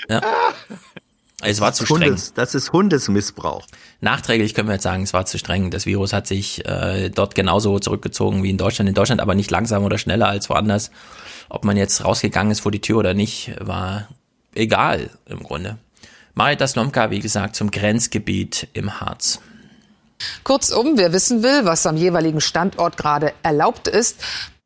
ja. 0.09 0.21
Es 1.43 1.61
war 1.61 1.73
zu 1.73 1.85
Das 1.85 1.91
ist 1.91 1.97
streng. 1.97 2.09
Hundes, 2.09 2.35
das 2.35 2.55
ist 2.55 2.73
Hundesmissbrauch. 2.73 3.67
Nachträglich 4.01 4.55
können 4.55 4.69
wir 4.69 4.75
jetzt 4.75 4.83
sagen, 4.83 5.03
es 5.03 5.13
war 5.13 5.27
zu 5.27 5.39
streng. 5.39 5.71
Das 5.71 5.87
Virus 5.87 6.13
hat 6.13 6.27
sich 6.27 6.65
äh, 6.67 7.09
dort 7.11 7.35
genauso 7.35 7.79
zurückgezogen 7.79 8.43
wie 8.43 8.51
in 8.51 8.59
Deutschland. 8.59 8.89
In 8.89 8.95
Deutschland 8.95 9.21
aber 9.21 9.35
nicht 9.35 9.51
langsamer 9.51 9.87
oder 9.87 9.99
schneller 9.99 10.29
als 10.29 10.51
woanders. 10.51 10.91
Ob 11.49 11.65
man 11.65 11.77
jetzt 11.77 12.05
rausgegangen 12.05 12.53
ist 12.53 12.61
vor 12.61 12.73
die 12.73 12.81
Tür 12.81 12.99
oder 12.99 13.15
nicht, 13.15 13.53
war 13.59 14.09
egal 14.55 15.11
im 15.27 15.43
Grunde. 15.43 15.79
Marita 16.35 16.67
Slomka, 16.67 17.11
wie 17.11 17.21
gesagt, 17.21 17.57
zum 17.57 17.71
Grenzgebiet 17.71 18.69
im 18.73 19.01
Harz. 19.01 19.41
Kurzum, 20.45 20.97
wer 20.97 21.13
wissen 21.13 21.43
will, 21.43 21.65
was 21.65 21.87
am 21.87 21.97
jeweiligen 21.97 22.41
Standort 22.41 22.97
gerade 22.97 23.33
erlaubt 23.43 23.89
ist, 23.89 24.21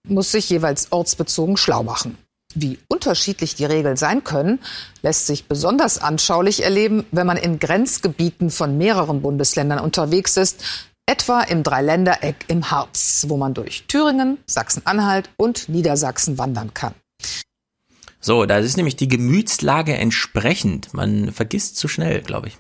muss 0.07 0.33
sich 0.33 0.51
jeweils 0.51 0.93
ortsbezogen 0.93 1.57
schlau 1.57 1.83
machen. 1.83 2.19
Wie 2.55 2.79
unterschiedlich 2.89 3.55
die 3.57 3.65
Regeln 3.65 3.97
sein 3.97 4.23
können, 4.25 4.61
lässt 5.03 5.27
sich 5.27 5.47
besonders 5.47 5.99
anschaulich 5.99 6.63
erleben, 6.63 7.05
wenn 7.11 7.27
man 7.27 7.37
in 7.37 7.59
Grenzgebieten 7.59 8.51
von 8.51 8.79
mehreren 8.79 9.23
Bundesländern 9.23 9.81
unterwegs 9.81 10.37
ist, 10.37 10.65
etwa 11.07 11.43
im 11.43 11.63
Dreiländereck 11.63 12.45
im 12.49 12.71
Harz, 12.71 13.27
wo 13.29 13.37
man 13.37 13.55
durch 13.55 13.85
Thüringen, 13.89 14.39
Sachsen-Anhalt 14.47 15.31
und 15.37 15.69
Niedersachsen 15.69 16.39
wandern 16.39 16.73
kann. 16.75 16.95
So, 18.21 18.47
da 18.47 18.59
ist 18.59 18.77
nämlich 18.77 18.97
die 18.97 19.09
Gemütslage 19.09 19.95
entsprechend. 19.95 20.95
Man 20.95 21.31
vergisst 21.33 21.77
zu 21.77 21.89
schnell, 21.89 22.23
glaube 22.23 22.49
ich. 22.49 22.57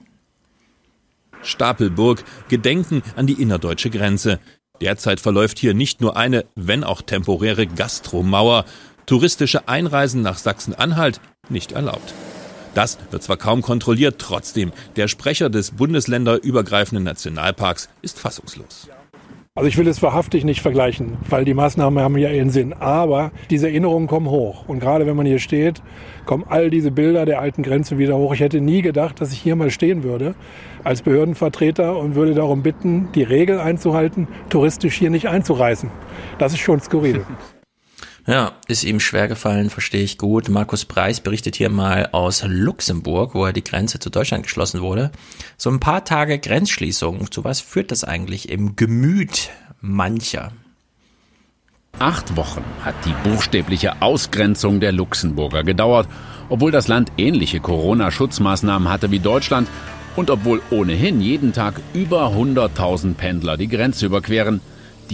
Stapelburg, 1.42 2.22
Gedenken 2.48 3.02
an 3.16 3.26
die 3.26 3.40
innerdeutsche 3.40 3.90
Grenze. 3.90 4.40
Derzeit 4.80 5.20
verläuft 5.20 5.58
hier 5.58 5.72
nicht 5.72 6.00
nur 6.00 6.16
eine, 6.16 6.44
wenn 6.54 6.84
auch 6.84 7.00
temporäre 7.00 7.66
Gastromauer. 7.66 8.64
Touristische 9.06 9.68
Einreisen 9.68 10.22
nach 10.22 10.38
Sachsen-Anhalt 10.38 11.20
nicht 11.48 11.72
erlaubt. 11.72 12.14
Das 12.74 12.98
wird 13.10 13.22
zwar 13.22 13.36
kaum 13.36 13.62
kontrolliert, 13.62 14.16
trotzdem, 14.18 14.72
der 14.96 15.08
Sprecher 15.08 15.50
des 15.50 15.72
bundesländerübergreifenden 15.72 17.04
Nationalparks 17.04 17.88
ist 18.02 18.18
fassungslos. 18.18 18.88
Also 19.56 19.68
ich 19.68 19.78
will 19.78 19.86
es 19.86 20.02
wahrhaftig 20.02 20.44
nicht 20.44 20.60
vergleichen, 20.62 21.16
weil 21.30 21.44
die 21.44 21.54
Maßnahmen 21.54 22.02
haben 22.02 22.18
ja 22.18 22.28
ihren 22.28 22.50
Sinn. 22.50 22.72
Aber 22.72 23.30
diese 23.50 23.68
Erinnerungen 23.68 24.08
kommen 24.08 24.28
hoch. 24.28 24.64
Und 24.66 24.80
gerade 24.80 25.06
wenn 25.06 25.14
man 25.14 25.26
hier 25.26 25.38
steht, 25.38 25.80
kommen 26.24 26.44
all 26.48 26.70
diese 26.70 26.90
Bilder 26.90 27.24
der 27.24 27.38
alten 27.38 27.62
Grenze 27.62 27.96
wieder 27.96 28.16
hoch. 28.16 28.34
Ich 28.34 28.40
hätte 28.40 28.60
nie 28.60 28.82
gedacht, 28.82 29.20
dass 29.20 29.32
ich 29.32 29.38
hier 29.38 29.54
mal 29.54 29.70
stehen 29.70 30.02
würde 30.02 30.34
als 30.82 31.02
Behördenvertreter 31.02 31.96
und 31.96 32.16
würde 32.16 32.34
darum 32.34 32.64
bitten, 32.64 33.10
die 33.14 33.22
Regel 33.22 33.60
einzuhalten, 33.60 34.26
touristisch 34.48 34.96
hier 34.96 35.10
nicht 35.10 35.28
einzureisen. 35.28 35.92
Das 36.38 36.52
ist 36.52 36.58
schon 36.58 36.80
skurril. 36.80 37.24
Ja, 38.26 38.52
ist 38.68 38.84
ihm 38.84 39.00
schwer 39.00 39.28
gefallen, 39.28 39.68
verstehe 39.68 40.02
ich 40.02 40.16
gut. 40.16 40.48
Markus 40.48 40.86
Preis 40.86 41.20
berichtet 41.20 41.56
hier 41.56 41.68
mal 41.68 42.08
aus 42.12 42.42
Luxemburg, 42.46 43.34
wo 43.34 43.44
er 43.44 43.52
die 43.52 43.64
Grenze 43.64 43.98
zu 43.98 44.08
Deutschland 44.08 44.44
geschlossen 44.44 44.80
wurde. 44.80 45.12
So 45.58 45.68
ein 45.68 45.78
paar 45.78 46.06
Tage 46.06 46.38
Grenzschließung. 46.38 47.30
Zu 47.30 47.44
was 47.44 47.60
führt 47.60 47.90
das 47.90 48.02
eigentlich 48.02 48.48
im 48.48 48.76
Gemüt 48.76 49.50
mancher? 49.82 50.52
Acht 51.98 52.34
Wochen 52.34 52.64
hat 52.82 52.94
die 53.04 53.14
buchstäbliche 53.28 54.00
Ausgrenzung 54.00 54.80
der 54.80 54.92
Luxemburger 54.92 55.62
gedauert, 55.62 56.08
obwohl 56.48 56.72
das 56.72 56.88
Land 56.88 57.12
ähnliche 57.18 57.60
Corona-Schutzmaßnahmen 57.60 58.88
hatte 58.88 59.10
wie 59.10 59.20
Deutschland 59.20 59.68
und 60.16 60.30
obwohl 60.30 60.62
ohnehin 60.70 61.20
jeden 61.20 61.52
Tag 61.52 61.80
über 61.92 62.28
100.000 62.28 63.14
Pendler 63.14 63.58
die 63.58 63.68
Grenze 63.68 64.06
überqueren. 64.06 64.60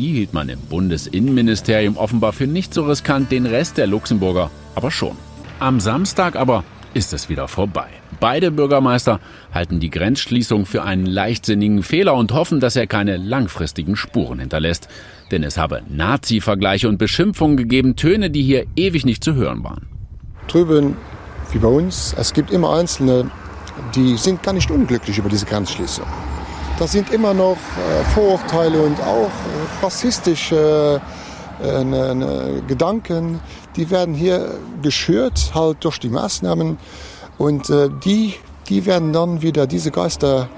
Die 0.00 0.14
hielt 0.14 0.32
man 0.32 0.48
im 0.48 0.58
Bundesinnenministerium 0.60 1.98
offenbar 1.98 2.32
für 2.32 2.46
nicht 2.46 2.72
so 2.72 2.84
riskant, 2.84 3.30
den 3.30 3.44
Rest 3.44 3.76
der 3.76 3.86
Luxemburger 3.86 4.50
aber 4.74 4.90
schon. 4.90 5.14
Am 5.58 5.78
Samstag 5.78 6.36
aber 6.36 6.64
ist 6.94 7.12
es 7.12 7.28
wieder 7.28 7.48
vorbei. 7.48 7.88
Beide 8.18 8.50
Bürgermeister 8.50 9.20
halten 9.52 9.78
die 9.78 9.90
Grenzschließung 9.90 10.64
für 10.64 10.84
einen 10.84 11.04
leichtsinnigen 11.04 11.82
Fehler 11.82 12.14
und 12.14 12.32
hoffen, 12.32 12.60
dass 12.60 12.76
er 12.76 12.86
keine 12.86 13.18
langfristigen 13.18 13.94
Spuren 13.94 14.38
hinterlässt. 14.38 14.88
Denn 15.32 15.44
es 15.44 15.58
habe 15.58 15.82
Nazi-Vergleiche 15.90 16.88
und 16.88 16.96
Beschimpfungen 16.96 17.58
gegeben, 17.58 17.94
Töne, 17.94 18.30
die 18.30 18.42
hier 18.42 18.64
ewig 18.76 19.04
nicht 19.04 19.22
zu 19.22 19.34
hören 19.34 19.62
waren. 19.62 19.86
drüben 20.48 20.96
wie 21.52 21.58
bei 21.58 21.68
uns, 21.68 22.14
es 22.16 22.32
gibt 22.32 22.50
immer 22.52 22.74
Einzelne, 22.74 23.30
die 23.94 24.16
sind 24.16 24.42
gar 24.42 24.54
nicht 24.54 24.70
unglücklich 24.70 25.18
über 25.18 25.28
diese 25.28 25.44
Grenzschließung. 25.44 26.06
Da 26.80 26.86
sind 26.86 27.12
immer 27.12 27.34
noch 27.34 27.58
äh, 27.58 28.04
Vorurteile 28.14 28.80
und 28.80 28.98
auch 29.02 29.28
äh, 29.28 29.84
rassistische 29.84 30.98
äh, 31.62 32.60
Gedanken, 32.66 33.38
die 33.76 33.90
werden 33.90 34.14
hier 34.14 34.54
geschürt 34.80 35.50
halt 35.54 35.84
durch 35.84 35.98
die 35.98 36.08
Maßnahmen 36.08 36.78
und 37.36 37.70
die, 38.04 38.34
die 38.70 38.86
werden 38.86 39.12
dann 39.12 39.42
wieder, 39.42 39.66
diese 39.66 39.90
Geister, 39.90 40.48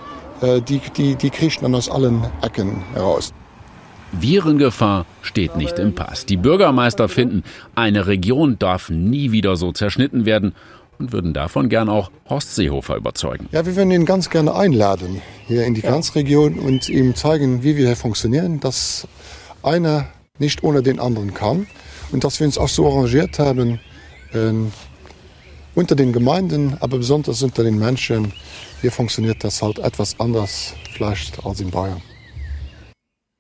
die, 0.41 0.81
die, 0.97 1.17
die 1.17 1.31
kriechen 1.31 1.63
dann 1.63 1.75
aus 1.75 1.91
allen 1.91 2.25
Ecken 2.41 2.83
heraus. 2.95 3.33
Virengefahr 4.13 5.07
steht 5.23 5.57
nicht 5.57 5.79
im 5.81 5.95
Pass. 5.95 6.25
Die 6.25 6.37
Bürgermeister 6.37 7.09
finden, 7.09 7.43
eine 7.75 8.07
Region 8.07 8.59
darf 8.59 8.91
nie 8.91 9.33
wieder 9.33 9.57
so 9.57 9.73
zerschnitten 9.73 10.25
werden 10.25 10.55
und 11.03 11.13
würden 11.13 11.35
davon 11.35 11.69
gern 11.69 11.89
auch 11.89 12.11
Horst 12.29 12.55
Seehofer 12.55 12.97
überzeugen. 12.97 13.49
Ja, 13.51 13.67
wir 13.67 13.75
würden 13.75 13.91
ihn 13.91 14.05
ganz 14.05 14.31
gerne 14.31 14.55
einladen 14.55 15.21
hier 15.47 15.65
in 15.65 15.75
die 15.75 15.83
Grenzregion 15.83 16.59
und 16.59 16.89
ihm 16.89 17.15
zeigen, 17.17 17.63
wie 17.63 17.77
wir 17.77 17.87
hier 17.87 17.97
funktionieren, 17.97 18.61
dass 18.61 19.09
einer 19.63 20.07
nicht 20.39 20.63
ohne 20.63 20.83
den 20.83 21.01
anderen 21.01 21.35
kann 21.35 21.67
und 22.13 22.25
dass 22.25 22.39
wir 22.39 22.47
uns 22.47 22.57
auch 22.57 22.69
so 22.69 22.89
arrangiert 22.89 23.39
haben, 23.39 23.81
ähm, 24.33 24.73
unter 25.75 25.97
den 25.97 26.13
Gemeinden, 26.13 26.77
aber 26.81 26.99
besonders 26.99 27.43
unter 27.43 27.65
den 27.65 27.79
Menschen, 27.79 28.33
hier 28.81 28.93
funktioniert 28.93 29.43
das 29.43 29.63
halt 29.63 29.79
etwas 29.79 30.21
anders 30.21 30.75
vielleicht 30.93 31.45
als 31.45 31.61
in 31.61 31.71
Bayern. 31.71 32.03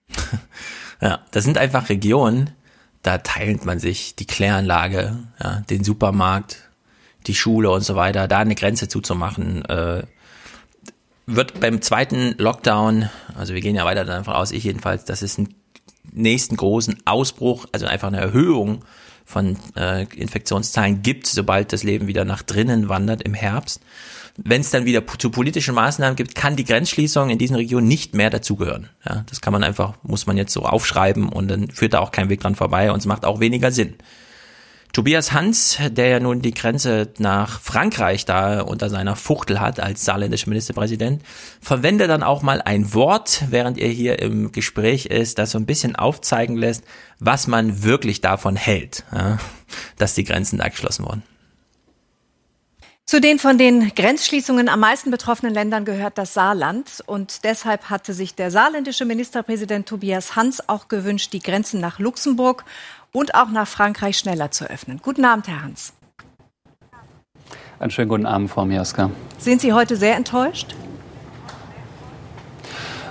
Ja, 1.00 1.18
das 1.32 1.42
sind 1.42 1.58
einfach 1.58 1.88
Regionen, 1.88 2.50
da 3.02 3.18
teilt 3.18 3.64
man 3.64 3.80
sich 3.80 4.14
die 4.14 4.24
Kläranlage, 4.24 5.18
ja, 5.42 5.64
den 5.68 5.82
Supermarkt, 5.82 6.70
die 7.26 7.34
Schule 7.34 7.70
und 7.70 7.82
so 7.82 7.96
weiter, 7.96 8.28
da 8.28 8.38
eine 8.38 8.54
Grenze 8.54 8.88
zuzumachen, 8.88 9.64
äh, 9.66 10.02
wird 11.26 11.60
beim 11.60 11.80
zweiten 11.82 12.34
Lockdown, 12.38 13.08
also 13.36 13.54
wir 13.54 13.60
gehen 13.60 13.76
ja 13.76 13.84
weiter 13.84 14.04
davon 14.04 14.34
aus, 14.34 14.52
ich 14.52 14.64
jedenfalls, 14.64 15.04
dass 15.04 15.22
es 15.22 15.38
einen 15.38 15.54
nächsten 16.12 16.56
großen 16.56 16.98
Ausbruch, 17.04 17.66
also 17.72 17.86
einfach 17.86 18.08
eine 18.08 18.20
Erhöhung 18.20 18.84
von 19.24 19.56
äh, 19.76 20.04
Infektionszahlen 20.14 21.02
gibt, 21.02 21.26
sobald 21.26 21.72
das 21.72 21.84
Leben 21.84 22.06
wieder 22.06 22.24
nach 22.24 22.42
drinnen 22.42 22.88
wandert 22.88 23.22
im 23.22 23.34
Herbst. 23.34 23.80
Wenn 24.36 24.62
es 24.62 24.70
dann 24.70 24.84
wieder 24.84 25.02
zu 25.18 25.30
politischen 25.30 25.74
Maßnahmen 25.74 26.16
gibt, 26.16 26.34
kann 26.34 26.56
die 26.56 26.64
Grenzschließung 26.64 27.30
in 27.30 27.38
diesen 27.38 27.56
Regionen 27.56 27.86
nicht 27.86 28.14
mehr 28.14 28.30
dazugehören. 28.30 28.88
Ja, 29.06 29.24
das 29.28 29.40
kann 29.40 29.52
man 29.52 29.62
einfach, 29.62 29.94
muss 30.02 30.26
man 30.26 30.36
jetzt 30.36 30.52
so 30.52 30.62
aufschreiben 30.62 31.28
und 31.28 31.48
dann 31.48 31.70
führt 31.70 31.94
da 31.94 32.00
auch 32.00 32.12
kein 32.12 32.30
Weg 32.30 32.40
dran 32.40 32.54
vorbei 32.54 32.90
und 32.90 32.98
es 32.98 33.06
macht 33.06 33.24
auch 33.24 33.40
weniger 33.40 33.70
Sinn. 33.70 33.94
Tobias 34.92 35.32
Hans, 35.32 35.78
der 35.90 36.08
ja 36.08 36.20
nun 36.20 36.42
die 36.42 36.52
Grenze 36.52 37.08
nach 37.16 37.60
Frankreich 37.60 38.26
da 38.26 38.60
unter 38.60 38.90
seiner 38.90 39.16
Fuchtel 39.16 39.58
hat 39.58 39.80
als 39.80 40.04
saarländischer 40.04 40.50
Ministerpräsident, 40.50 41.22
verwendet 41.62 42.10
dann 42.10 42.22
auch 42.22 42.42
mal 42.42 42.60
ein 42.60 42.92
Wort, 42.92 43.44
während 43.48 43.78
er 43.78 43.88
hier 43.88 44.18
im 44.18 44.52
Gespräch 44.52 45.06
ist, 45.06 45.38
das 45.38 45.52
so 45.52 45.58
ein 45.58 45.64
bisschen 45.64 45.96
aufzeigen 45.96 46.56
lässt, 46.56 46.84
was 47.18 47.46
man 47.46 47.82
wirklich 47.82 48.20
davon 48.20 48.54
hält, 48.54 49.04
ja, 49.14 49.38
dass 49.96 50.12
die 50.12 50.24
Grenzen 50.24 50.58
da 50.58 50.68
geschlossen 50.68 51.06
wurden. 51.06 51.22
Zu 53.06 53.20
den 53.20 53.38
von 53.38 53.58
den 53.58 53.94
Grenzschließungen 53.94 54.68
am 54.68 54.80
meisten 54.80 55.10
betroffenen 55.10 55.52
Ländern 55.52 55.84
gehört 55.84 56.16
das 56.16 56.32
Saarland. 56.32 57.02
Und 57.04 57.44
deshalb 57.44 57.90
hatte 57.90 58.14
sich 58.14 58.34
der 58.34 58.50
saarländische 58.50 59.04
Ministerpräsident 59.04 59.86
Tobias 59.86 60.34
Hans 60.34 60.66
auch 60.66 60.88
gewünscht, 60.88 61.34
die 61.34 61.40
Grenzen 61.40 61.78
nach 61.78 61.98
Luxemburg 61.98 62.64
und 63.12 63.34
auch 63.34 63.50
nach 63.50 63.68
Frankreich 63.68 64.18
schneller 64.18 64.50
zu 64.50 64.68
öffnen. 64.68 65.00
Guten 65.02 65.24
Abend, 65.24 65.48
Herr 65.48 65.62
Hans. 65.62 65.92
Einen 67.78 67.90
schönen 67.90 68.08
guten 68.08 68.26
Abend, 68.26 68.50
Frau 68.50 68.64
Miaska. 68.64 69.10
Sind 69.38 69.60
Sie 69.60 69.72
heute 69.72 69.96
sehr 69.96 70.16
enttäuscht? 70.16 70.74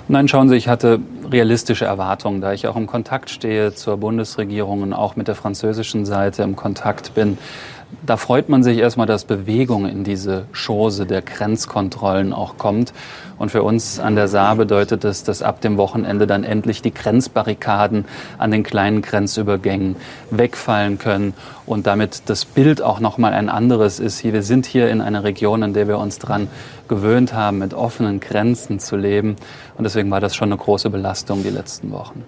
Nein, 0.07 0.27
schauen 0.27 0.49
Sie, 0.49 0.55
ich 0.55 0.67
hatte 0.67 0.99
realistische 1.29 1.85
Erwartungen, 1.85 2.41
da 2.41 2.53
ich 2.53 2.67
auch 2.67 2.75
im 2.75 2.87
Kontakt 2.87 3.29
stehe 3.29 3.73
zur 3.73 3.97
Bundesregierung 3.97 4.81
und 4.81 4.93
auch 4.93 5.15
mit 5.15 5.27
der 5.27 5.35
französischen 5.35 6.05
Seite 6.05 6.43
im 6.43 6.55
Kontakt 6.55 7.13
bin 7.13 7.37
da 8.05 8.17
freut 8.17 8.49
man 8.49 8.63
sich 8.63 8.77
erstmal, 8.77 9.07
dass 9.07 9.25
Bewegung 9.25 9.85
in 9.85 10.03
diese 10.03 10.45
Chose 10.53 11.05
der 11.05 11.21
Grenzkontrollen 11.21 12.33
auch 12.33 12.57
kommt. 12.57 12.93
Und 13.37 13.51
für 13.51 13.63
uns 13.63 13.99
an 13.99 14.15
der 14.15 14.27
Saar 14.27 14.55
bedeutet 14.55 15.03
es, 15.03 15.23
dass 15.23 15.41
ab 15.41 15.61
dem 15.61 15.77
Wochenende 15.77 16.27
dann 16.27 16.43
endlich 16.43 16.81
die 16.81 16.93
Grenzbarrikaden 16.93 18.05
an 18.37 18.51
den 18.51 18.63
kleinen 18.63 19.01
Grenzübergängen 19.01 19.95
wegfallen 20.29 20.99
können 20.99 21.33
und 21.65 21.87
damit 21.87 22.23
das 22.27 22.45
Bild 22.45 22.81
auch 22.81 22.99
noch 22.99 23.17
mal 23.17 23.33
ein 23.33 23.49
anderes 23.49 23.99
ist. 23.99 24.23
Wir 24.23 24.43
sind 24.43 24.65
hier 24.65 24.89
in 24.89 25.01
einer 25.01 25.23
Region, 25.23 25.63
in 25.63 25.73
der 25.73 25.87
wir 25.87 25.97
uns 25.97 26.19
dran 26.19 26.47
gewöhnt 26.87 27.33
haben, 27.33 27.59
mit 27.59 27.73
offenen 27.73 28.19
Grenzen 28.19 28.79
zu 28.79 28.95
leben. 28.95 29.35
Und 29.77 29.83
deswegen 29.83 30.11
war 30.11 30.19
das 30.19 30.35
schon 30.35 30.49
eine 30.49 30.57
große 30.57 30.89
Belastung 30.89 31.43
die 31.43 31.49
letzten 31.49 31.91
Wochen. 31.91 32.23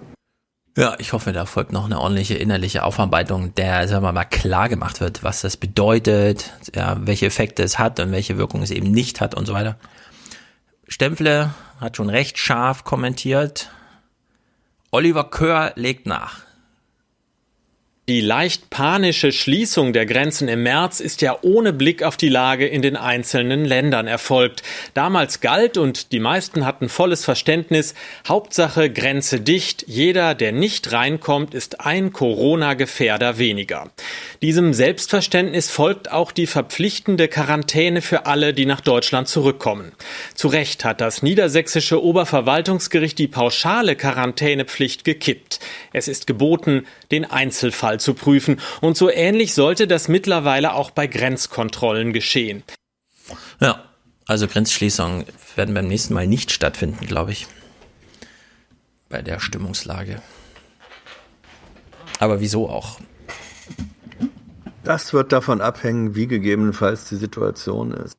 Ja, 0.76 0.96
ich 0.98 1.12
hoffe, 1.12 1.32
da 1.32 1.46
folgt 1.46 1.70
noch 1.72 1.84
eine 1.84 2.00
ordentliche 2.00 2.34
innerliche 2.34 2.82
Aufarbeitung, 2.82 3.54
der, 3.54 3.86
sagen 3.86 4.04
wir 4.04 4.12
mal, 4.12 4.24
klar 4.24 4.68
gemacht 4.68 5.00
wird, 5.00 5.22
was 5.22 5.40
das 5.40 5.56
bedeutet, 5.56 6.52
ja, 6.74 6.96
welche 6.98 7.26
Effekte 7.26 7.62
es 7.62 7.78
hat 7.78 8.00
und 8.00 8.10
welche 8.10 8.38
Wirkung 8.38 8.60
es 8.60 8.72
eben 8.72 8.90
nicht 8.90 9.20
hat 9.20 9.36
und 9.36 9.46
so 9.46 9.54
weiter. 9.54 9.76
Stempfle 10.88 11.54
hat 11.80 11.96
schon 11.96 12.10
recht 12.10 12.38
scharf 12.38 12.82
kommentiert. 12.82 13.70
Oliver 14.90 15.30
Kör 15.30 15.72
legt 15.76 16.06
nach. 16.06 16.40
Die 18.06 18.20
leicht 18.20 18.68
panische 18.68 19.32
Schließung 19.32 19.94
der 19.94 20.04
Grenzen 20.04 20.46
im 20.46 20.62
März 20.62 21.00
ist 21.00 21.22
ja 21.22 21.38
ohne 21.40 21.72
Blick 21.72 22.02
auf 22.02 22.18
die 22.18 22.28
Lage 22.28 22.66
in 22.66 22.82
den 22.82 22.96
einzelnen 22.96 23.64
Ländern 23.64 24.06
erfolgt. 24.06 24.62
Damals 24.92 25.40
galt 25.40 25.78
und 25.78 26.12
die 26.12 26.20
meisten 26.20 26.66
hatten 26.66 26.90
volles 26.90 27.24
Verständnis, 27.24 27.94
Hauptsache 28.28 28.90
Grenze 28.90 29.40
dicht, 29.40 29.86
jeder, 29.88 30.34
der 30.34 30.52
nicht 30.52 30.92
reinkommt, 30.92 31.54
ist 31.54 31.80
ein 31.80 32.12
Corona-Gefährder 32.12 33.38
weniger. 33.38 33.90
Diesem 34.42 34.74
Selbstverständnis 34.74 35.70
folgt 35.70 36.12
auch 36.12 36.30
die 36.30 36.46
verpflichtende 36.46 37.28
Quarantäne 37.28 38.02
für 38.02 38.26
alle, 38.26 38.52
die 38.52 38.66
nach 38.66 38.82
Deutschland 38.82 39.28
zurückkommen. 39.28 39.92
Zu 40.34 40.48
Recht 40.48 40.84
hat 40.84 41.00
das 41.00 41.22
niedersächsische 41.22 42.04
Oberverwaltungsgericht 42.04 43.18
die 43.18 43.28
pauschale 43.28 43.96
Quarantänepflicht 43.96 45.06
gekippt. 45.06 45.60
Es 45.94 46.06
ist 46.06 46.26
geboten, 46.26 46.84
den 47.10 47.24
Einzelfall 47.24 47.93
zu 47.98 48.14
prüfen. 48.14 48.60
Und 48.80 48.96
so 48.96 49.10
ähnlich 49.10 49.54
sollte 49.54 49.86
das 49.86 50.08
mittlerweile 50.08 50.74
auch 50.74 50.90
bei 50.90 51.06
Grenzkontrollen 51.06 52.12
geschehen. 52.12 52.62
Ja, 53.60 53.84
also 54.26 54.46
Grenzschließungen 54.46 55.24
werden 55.56 55.74
beim 55.74 55.88
nächsten 55.88 56.14
Mal 56.14 56.26
nicht 56.26 56.52
stattfinden, 56.52 57.06
glaube 57.06 57.32
ich. 57.32 57.46
Bei 59.08 59.22
der 59.22 59.40
Stimmungslage. 59.40 60.20
Aber 62.18 62.40
wieso 62.40 62.68
auch? 62.68 62.98
Das 64.82 65.12
wird 65.12 65.32
davon 65.32 65.60
abhängen, 65.60 66.14
wie 66.14 66.26
gegebenenfalls 66.26 67.08
die 67.08 67.16
Situation 67.16 67.92
ist. 67.92 68.16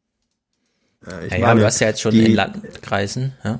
Ich 1.25 1.33
ja, 1.33 1.39
meine, 1.39 1.59
du 1.59 1.65
hast 1.65 1.79
ja 1.79 1.87
jetzt 1.87 2.01
schon 2.01 2.11
die, 2.11 2.25
in 2.25 2.33
Landkreisen, 2.33 3.33
ja. 3.43 3.59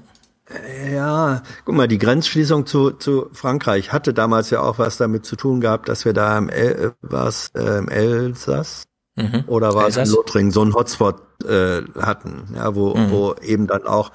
Ja, 0.93 1.41
guck 1.65 1.75
mal, 1.75 1.87
die 1.87 1.97
Grenzschließung 1.97 2.67
zu, 2.67 2.91
zu 2.91 3.29
Frankreich 3.33 3.91
hatte 3.91 4.13
damals 4.13 4.51
ja 4.51 4.61
auch 4.61 4.77
was 4.77 4.97
damit 4.97 5.25
zu 5.25 5.35
tun 5.35 5.59
gehabt, 5.59 5.89
dass 5.89 6.05
wir 6.05 6.13
da 6.13 6.37
im, 6.37 6.49
El 6.49 6.93
was, 7.01 7.51
äh, 7.55 7.79
im 7.79 7.89
Elsass 7.89 8.83
mhm. 9.15 9.45
oder 9.47 9.73
war 9.73 9.87
es 9.87 9.97
in 9.97 10.07
Lothringen 10.07 10.51
so 10.51 10.61
einen 10.61 10.75
Hotspot 10.75 11.15
äh, 11.45 11.81
hatten, 11.99 12.53
ja, 12.55 12.75
wo, 12.75 12.95
mhm. 12.95 13.09
wo 13.09 13.33
eben 13.41 13.65
dann 13.65 13.87
auch 13.87 14.11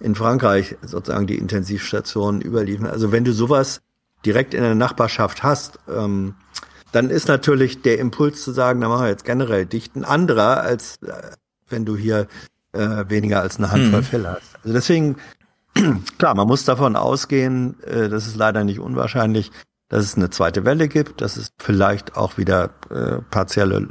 in 0.00 0.14
Frankreich 0.14 0.76
sozusagen 0.82 1.26
die 1.26 1.38
Intensivstationen 1.38 2.42
überliefen. 2.42 2.86
Also 2.86 3.10
wenn 3.10 3.24
du 3.24 3.32
sowas 3.32 3.80
direkt 4.26 4.52
in 4.52 4.62
der 4.62 4.74
Nachbarschaft 4.74 5.42
hast, 5.42 5.78
ähm, 5.88 6.34
dann 6.92 7.08
ist 7.08 7.28
natürlich 7.28 7.80
der 7.80 7.98
Impuls 7.98 8.42
zu 8.42 8.52
sagen, 8.52 8.82
da 8.82 8.88
machen 8.88 9.04
wir 9.04 9.10
jetzt 9.10 9.24
generell 9.24 9.64
dicht 9.64 9.96
ein 9.96 10.04
anderer, 10.04 10.60
als 10.60 10.98
äh, 11.02 11.12
wenn 11.68 11.86
du 11.86 11.96
hier 11.96 12.26
äh, 12.72 13.04
weniger 13.08 13.40
als 13.40 13.56
eine 13.56 13.70
Handvoll 13.70 14.00
mhm. 14.00 14.04
Fälle 14.04 14.28
hast. 14.32 14.56
Also 14.62 14.74
deswegen 14.74 15.16
Klar, 16.18 16.34
man 16.34 16.46
muss 16.46 16.64
davon 16.64 16.96
ausgehen, 16.96 17.80
äh, 17.84 18.08
das 18.08 18.26
ist 18.26 18.36
leider 18.36 18.64
nicht 18.64 18.80
unwahrscheinlich, 18.80 19.50
dass 19.88 20.04
es 20.04 20.16
eine 20.16 20.30
zweite 20.30 20.64
Welle 20.64 20.88
gibt, 20.88 21.20
dass 21.20 21.36
es 21.36 21.50
vielleicht 21.58 22.16
auch 22.16 22.38
wieder 22.38 22.70
äh, 22.90 23.22
partielle 23.30 23.88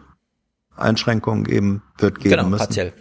Einschränkungen 0.75 1.43
geben 1.43 1.81
wird 1.97 2.19
geben 2.19 2.37
genau, 2.37 2.49
müssen. 2.49 2.59
Partiell. 2.59 2.93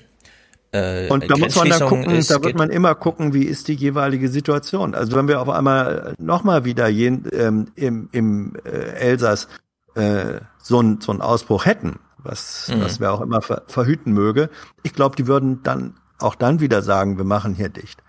Äh, 0.73 1.09
und 1.09 1.31
da 1.31 1.37
muss 1.37 1.57
man 1.57 1.71
dann 1.71 1.89
gucken, 1.89 2.25
da 2.29 2.43
wird 2.43 2.57
man 2.57 2.71
immer 2.71 2.95
gucken, 2.95 3.33
wie 3.33 3.45
ist 3.45 3.69
die 3.69 3.75
jeweilige 3.75 4.29
Situation. 4.29 4.95
Also 4.95 5.17
wenn 5.17 5.29
wir 5.29 5.41
auf 5.41 5.49
einmal 5.49 6.15
nochmal 6.19 6.65
wieder 6.65 6.89
jen, 6.89 7.25
ähm, 7.33 7.69
im, 7.75 8.09
im 8.13 8.55
äh, 8.65 8.71
Elsass 8.71 9.49
äh, 9.95 10.41
so, 10.59 10.81
ein, 10.81 11.01
so 11.01 11.13
einen 11.13 11.23
Ausbruch 11.23 11.65
hätten, 11.65 12.01
was, 12.19 12.69
mhm. 12.69 12.83
was 12.83 13.01
wer 13.01 13.13
auch 13.13 13.23
immer 13.23 13.41
ver, 13.41 13.63
verhüten 13.67 14.13
möge, 14.13 14.51
ich 14.83 14.93
glaube, 14.93 15.17
die 15.17 15.27
würden 15.27 15.63
dann 15.63 15.95
auch 16.19 16.35
dann 16.35 16.61
wieder 16.61 16.83
sagen, 16.83 17.17
wir 17.17 17.25
machen 17.25 17.55
hier 17.55 17.71
dicht. 17.71 18.03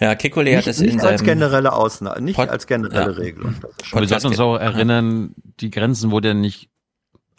Ja, 0.00 0.12
Kekulé 0.12 0.56
hat 0.56 0.66
es 0.66 0.80
in 0.80 1.00
als 1.00 1.22
generelle 1.22 1.72
Ausnahme, 1.72 2.20
nicht 2.20 2.36
Pod 2.36 2.48
als 2.48 2.66
generelle 2.66 3.12
ja. 3.12 3.18
Regelung. 3.18 3.54
Wir 3.92 4.08
sollten 4.08 4.26
uns 4.28 4.40
auch 4.40 4.56
erinnern, 4.56 5.34
die 5.60 5.70
Grenzen 5.70 6.10
wurden 6.10 6.26
ja 6.26 6.34
nicht 6.34 6.68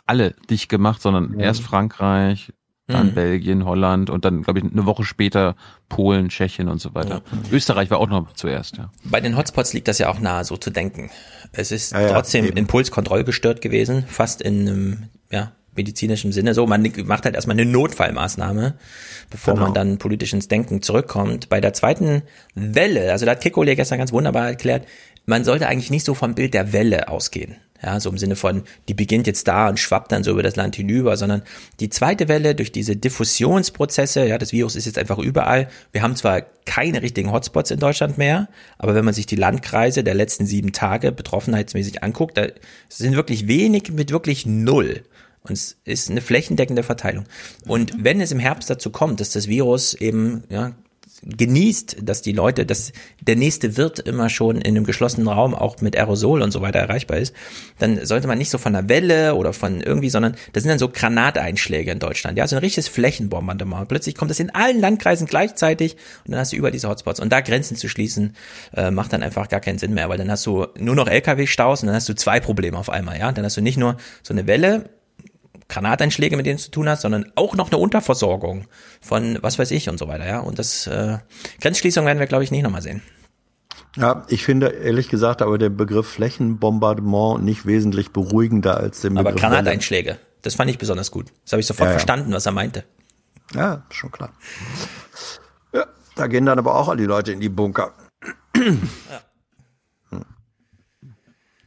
alle 0.05 0.35
dicht 0.49 0.69
gemacht, 0.69 1.01
sondern 1.01 1.39
ja. 1.39 1.45
erst 1.45 1.61
Frankreich, 1.61 2.53
dann 2.87 3.07
mhm. 3.07 3.13
Belgien, 3.13 3.65
Holland 3.65 4.09
und 4.09 4.25
dann, 4.25 4.43
glaube 4.43 4.59
ich, 4.59 4.65
eine 4.65 4.85
Woche 4.85 5.03
später 5.03 5.55
Polen, 5.89 6.29
Tschechien 6.29 6.69
und 6.69 6.79
so 6.79 6.93
weiter. 6.93 7.23
Ja. 7.31 7.51
Österreich 7.51 7.89
war 7.89 7.97
auch 7.97 8.09
noch 8.09 8.33
zuerst, 8.33 8.77
ja. 8.77 8.91
Bei 9.03 9.19
den 9.19 9.35
Hotspots 9.35 9.73
liegt 9.73 9.87
das 9.87 9.97
ja 9.97 10.09
auch 10.09 10.19
nahe, 10.19 10.45
so 10.45 10.57
zu 10.57 10.69
denken. 10.69 11.09
Es 11.51 11.71
ist 11.71 11.93
ja, 11.93 12.09
trotzdem 12.09 12.45
impulskontrollgestört 12.45 13.61
gewesen, 13.61 14.05
fast 14.07 14.41
in 14.41 14.67
einem, 14.67 15.03
ja, 15.31 15.51
medizinischem 15.75 16.31
Sinne 16.31 16.53
so. 16.53 16.65
Man 16.67 16.91
macht 17.05 17.25
halt 17.25 17.35
erstmal 17.35 17.59
eine 17.59 17.69
Notfallmaßnahme, 17.69 18.75
bevor 19.29 19.53
genau. 19.53 19.65
man 19.65 19.73
dann 19.73 19.97
politisch 19.97 20.33
ins 20.33 20.47
Denken 20.47 20.81
zurückkommt. 20.81 21.49
Bei 21.49 21.61
der 21.61 21.73
zweiten 21.73 22.23
Welle, 22.53 23.11
also 23.11 23.25
da 23.25 23.31
hat 23.31 23.41
Kikole 23.41 23.75
gestern 23.75 23.97
ganz 23.97 24.11
wunderbar 24.11 24.47
erklärt, 24.47 24.87
man 25.25 25.43
sollte 25.43 25.67
eigentlich 25.67 25.91
nicht 25.91 26.05
so 26.05 26.13
vom 26.13 26.35
Bild 26.35 26.53
der 26.53 26.71
Welle 26.73 27.09
ausgehen. 27.09 27.55
Ja, 27.83 27.99
so 27.99 28.09
im 28.09 28.17
Sinne 28.17 28.35
von, 28.35 28.63
die 28.87 28.93
beginnt 28.93 29.27
jetzt 29.27 29.47
da 29.47 29.67
und 29.67 29.79
schwappt 29.79 30.11
dann 30.11 30.23
so 30.23 30.31
über 30.31 30.41
das 30.41 30.55
Land 30.55 30.75
hinüber, 30.75 31.17
sondern 31.17 31.43
die 31.79 31.89
zweite 31.89 32.27
Welle 32.29 32.55
durch 32.55 32.71
diese 32.71 32.95
Diffusionsprozesse, 32.95 34.25
ja, 34.25 34.37
das 34.37 34.53
Virus 34.53 34.75
ist 34.75 34.85
jetzt 34.85 34.97
einfach 34.97 35.19
überall. 35.19 35.67
Wir 35.91 36.01
haben 36.01 36.15
zwar 36.15 36.41
keine 36.65 37.01
richtigen 37.01 37.31
Hotspots 37.31 37.71
in 37.71 37.79
Deutschland 37.79 38.17
mehr, 38.17 38.47
aber 38.77 38.95
wenn 38.95 39.05
man 39.05 39.13
sich 39.13 39.25
die 39.25 39.35
Landkreise 39.35 40.03
der 40.03 40.15
letzten 40.15 40.45
sieben 40.45 40.71
Tage 40.71 41.11
betroffenheitsmäßig 41.11 42.01
anguckt, 42.01 42.37
da 42.37 42.47
sind 42.87 43.15
wirklich 43.15 43.47
wenig 43.47 43.91
mit 43.91 44.09
wirklich 44.09 44.45
null 44.45 45.03
Und 45.49 45.53
es 45.53 45.77
ist 45.85 46.09
eine 46.09 46.21
flächendeckende 46.21 46.83
Verteilung. 46.83 47.25
Und 47.67 47.93
wenn 47.97 48.21
es 48.21 48.31
im 48.31 48.39
Herbst 48.39 48.69
dazu 48.69 48.89
kommt, 48.89 49.19
dass 49.19 49.31
das 49.31 49.47
Virus 49.47 49.93
eben 49.93 50.43
ja, 50.49 50.73
genießt, 51.25 51.97
dass 52.03 52.21
die 52.21 52.31
Leute, 52.31 52.65
dass 52.65 52.91
der 53.21 53.35
nächste 53.35 53.77
Wirt 53.77 53.99
immer 53.99 54.29
schon 54.29 54.57
in 54.57 54.75
einem 54.75 54.85
geschlossenen 54.85 55.27
Raum 55.27 55.55
auch 55.55 55.81
mit 55.81 55.97
Aerosol 55.97 56.41
und 56.41 56.51
so 56.51 56.61
weiter 56.61 56.79
erreichbar 56.79 57.17
ist, 57.17 57.33
dann 57.79 58.05
sollte 58.05 58.27
man 58.27 58.37
nicht 58.37 58.49
so 58.49 58.57
von 58.57 58.75
einer 58.75 58.89
Welle 58.89 59.35
oder 59.35 59.53
von 59.53 59.81
irgendwie, 59.81 60.09
sondern 60.09 60.35
das 60.53 60.63
sind 60.63 60.69
dann 60.69 60.79
so 60.79 60.89
Granateinschläge 60.89 61.91
in 61.91 61.99
Deutschland. 61.99 62.37
Ja, 62.37 62.47
so 62.47 62.55
ein 62.55 62.59
richtiges 62.59 62.87
Flächenbombardement. 62.87 63.87
Plötzlich 63.87 64.15
kommt 64.15 64.31
das 64.31 64.39
in 64.39 64.51
allen 64.51 64.79
Landkreisen 64.79 65.27
gleichzeitig 65.27 65.95
und 66.25 66.31
dann 66.31 66.39
hast 66.39 66.53
du 66.53 66.57
über 66.57 66.71
diese 66.71 66.89
Hotspots. 66.89 67.19
Und 67.19 67.31
da 67.31 67.41
Grenzen 67.41 67.75
zu 67.75 67.89
schließen, 67.89 68.35
äh, 68.75 68.91
macht 68.91 69.13
dann 69.13 69.23
einfach 69.23 69.49
gar 69.49 69.61
keinen 69.61 69.79
Sinn 69.79 69.93
mehr, 69.93 70.09
weil 70.09 70.17
dann 70.17 70.29
hast 70.29 70.45
du 70.45 70.67
nur 70.77 70.95
noch 70.95 71.07
LKW-Staus 71.07 71.81
und 71.81 71.87
dann 71.87 71.95
hast 71.95 72.09
du 72.09 72.15
zwei 72.15 72.39
Probleme 72.39 72.77
auf 72.77 72.89
einmal. 72.89 73.17
Ja, 73.17 73.31
dann 73.31 73.45
hast 73.45 73.57
du 73.57 73.61
nicht 73.61 73.77
nur 73.77 73.97
so 74.21 74.33
eine 74.33 74.47
Welle, 74.47 74.89
Granateinschläge, 75.67 76.37
mit 76.37 76.45
denen 76.45 76.57
du 76.57 76.63
zu 76.63 76.71
tun 76.71 76.87
hast, 76.87 77.01
sondern 77.01 77.31
auch 77.35 77.55
noch 77.55 77.71
eine 77.71 77.77
Unterversorgung 77.79 78.65
von 79.01 79.37
was 79.41 79.57
weiß 79.57 79.71
ich 79.71 79.89
und 79.89 79.97
so 79.97 80.07
weiter, 80.07 80.25
ja. 80.27 80.39
Und 80.39 80.59
das 80.59 80.87
äh, 80.87 81.17
Grenzschließung 81.61 82.05
werden 82.05 82.19
wir, 82.19 82.27
glaube 82.27 82.43
ich, 82.43 82.51
nicht 82.51 82.63
nochmal 82.63 82.81
sehen. 82.81 83.01
Ja, 83.97 84.25
ich 84.27 84.43
finde 84.43 84.67
ehrlich 84.67 85.07
gesagt 85.09 85.41
aber 85.41 85.57
der 85.57 85.69
Begriff 85.69 86.07
Flächenbombardement 86.07 87.43
nicht 87.43 87.65
wesentlich 87.65 88.11
beruhigender 88.11 88.77
als 88.77 89.01
der 89.01 89.09
Begriff. 89.09 89.25
Aber 89.27 89.35
Granateinschläge, 89.35 90.19
das 90.41 90.55
fand 90.55 90.69
ich 90.69 90.77
besonders 90.77 91.11
gut. 91.11 91.31
Das 91.43 91.53
habe 91.53 91.61
ich 91.61 91.67
sofort 91.67 91.87
Ja, 91.87 91.91
ja. 91.93 91.99
verstanden, 91.99 92.31
was 92.33 92.45
er 92.45 92.51
meinte. 92.51 92.83
Ja, 93.53 93.83
schon 93.89 94.11
klar. 94.11 94.33
Ja, 95.73 95.85
da 96.15 96.27
gehen 96.27 96.45
dann 96.45 96.59
aber 96.59 96.75
auch 96.75 96.89
alle 96.89 96.97
die 96.97 97.05
Leute 97.05 97.31
in 97.31 97.39
die 97.39 97.49
Bunker. 97.49 97.93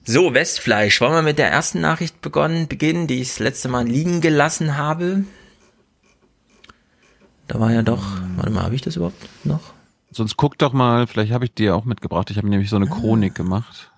So, 0.08 0.32
Westfleisch. 0.32 1.02
Wollen 1.02 1.12
wir 1.12 1.20
mit 1.20 1.36
der 1.36 1.50
ersten 1.50 1.82
Nachricht 1.82 2.22
begonnen, 2.22 2.66
beginnen, 2.66 3.08
die 3.08 3.20
ich 3.20 3.28
das 3.28 3.40
letzte 3.40 3.68
Mal 3.68 3.86
liegen 3.86 4.22
gelassen 4.22 4.78
habe? 4.78 5.26
Da 7.46 7.60
war 7.60 7.70
ja 7.72 7.82
doch, 7.82 8.02
warte 8.36 8.50
mal, 8.50 8.62
habe 8.62 8.74
ich 8.74 8.80
das 8.80 8.96
überhaupt 8.96 9.28
noch? 9.44 9.74
Sonst 10.10 10.38
guck 10.38 10.56
doch 10.56 10.72
mal, 10.72 11.06
vielleicht 11.06 11.30
habe 11.30 11.44
ich 11.44 11.52
dir 11.52 11.76
auch 11.76 11.84
mitgebracht. 11.84 12.30
Ich 12.30 12.38
habe 12.38 12.48
nämlich 12.48 12.70
so 12.70 12.76
eine 12.76 12.86
Chronik 12.86 13.34
gemacht. 13.34 13.92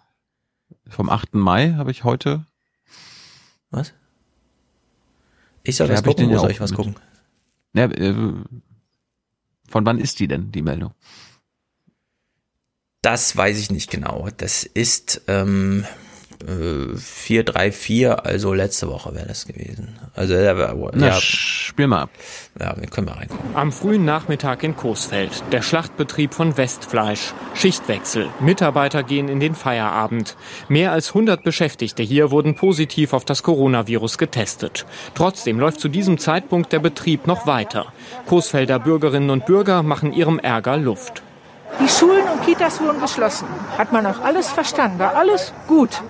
Vom 0.89 1.11
8. 1.11 1.35
Mai 1.35 1.74
habe 1.74 1.93
ich 1.93 2.03
heute. 2.03 2.45
Was? 3.70 3.93
Ich 5.62 5.77
soll 5.77 5.91
was 5.91 6.03
gucken, 6.03 6.28
wo 6.28 6.39
soll 6.39 6.51
ich 6.51 6.61
was 6.61 6.73
mit. 6.73 6.77
gucken? 6.77 6.97
Ja, 7.73 7.85
äh, 7.85 8.35
von 9.69 9.87
wann 9.87 10.01
ist 10.01 10.19
die 10.19 10.27
denn, 10.27 10.51
die 10.51 10.62
Meldung? 10.62 10.93
Das 13.01 13.37
weiß 13.37 13.59
ich 13.59 13.70
nicht 13.70 13.91
genau. 13.91 14.28
Das 14.37 14.65
ist 14.65 15.23
ähm, 15.28 15.87
äh, 16.47 16.97
434, 16.97 18.09
also 18.09 18.55
letzte 18.55 18.89
Woche 18.89 19.15
wäre 19.15 19.27
das 19.27 19.47
gewesen. 19.47 19.99
Also 20.15 20.35
ja, 20.35 20.75
Na, 20.95 21.07
ja, 21.07 21.21
spiel 21.21 21.87
mal 21.87 22.03
ab. 22.03 22.11
Ja, 22.59 22.75
wir 22.79 22.87
können 22.89 23.07
mal 23.07 23.15
reingucken. 23.15 23.55
Am 23.55 23.73
frühen 23.73 24.05
Nachmittag 24.05 24.62
in 24.62 24.77
Coesfeld, 24.77 25.43
der 25.53 25.62
Schlachtbetrieb 25.62 26.35
von 26.35 26.57
Westfleisch. 26.57 27.33
Schichtwechsel. 27.55 28.29
Mitarbeiter 28.41 29.03
gehen 29.03 29.29
in 29.29 29.41
den 29.41 29.55
Feierabend. 29.55 30.37
Mehr 30.69 30.93
als 30.93 31.09
100 31.09 31.43
Beschäftigte 31.43 32.03
hier 32.03 32.31
wurden 32.31 32.55
positiv 32.55 33.12
auf 33.12 33.25
das 33.25 33.43
Coronavirus 33.43 34.19
getestet. 34.19 34.87
Trotzdem 35.15 35.59
läuft 35.59 35.81
zu 35.81 35.89
diesem 35.89 36.19
Zeitpunkt 36.19 36.73
der 36.73 36.81
Betrieb 36.81 37.27
noch 37.27 37.47
weiter. 37.47 37.93
Coesfelder 38.27 38.79
Bürgerinnen 38.79 39.31
und 39.31 39.47
Bürger 39.47 39.83
machen 39.83 40.12
ihrem 40.12 40.39
Ärger 40.39 40.77
Luft. 40.77 41.23
Die 41.79 41.89
Schulen 41.89 42.29
und 42.29 42.43
Kitas 42.45 42.81
wurden 42.81 43.01
geschlossen. 43.01 43.47
Hat 43.79 43.93
man 43.93 44.07
auch 44.07 44.21
alles 44.21 44.49
verstanden, 44.49 44.99
war 44.99 45.15
alles 45.15 45.53
gut. 45.67 46.03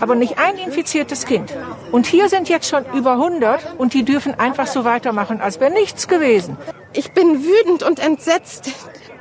Aber 0.00 0.14
nicht 0.14 0.38
ein 0.38 0.56
infiziertes 0.56 1.26
Kind. 1.26 1.54
Und 1.90 2.06
hier 2.06 2.28
sind 2.28 2.48
jetzt 2.48 2.68
schon 2.68 2.84
über 2.94 3.12
100 3.12 3.78
und 3.78 3.94
die 3.94 4.04
dürfen 4.04 4.38
einfach 4.38 4.66
so 4.66 4.84
weitermachen, 4.84 5.40
als 5.40 5.60
wäre 5.60 5.72
nichts 5.72 6.08
gewesen. 6.08 6.56
Ich 6.92 7.12
bin 7.12 7.44
wütend 7.44 7.82
und 7.82 7.98
entsetzt, 7.98 8.70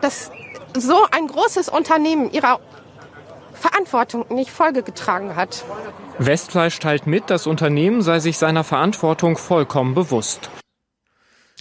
dass 0.02 0.32
so 0.78 1.06
ein 1.12 1.28
großes 1.28 1.70
Unternehmen 1.70 2.32
ihrer 2.32 2.60
Verantwortung 3.54 4.26
nicht 4.30 4.52
Folge 4.52 4.84
getragen 4.84 5.36
hat. 5.36 5.64
Westfleisch 6.20 6.80
teilt 6.80 7.08
mit, 7.08 7.30
das 7.30 7.48
Unternehmen 7.48 8.02
sei 8.02 8.20
sich 8.20 8.38
seiner 8.38 8.64
Verantwortung 8.64 9.38
vollkommen 9.38 9.96
bewusst. 9.96 10.50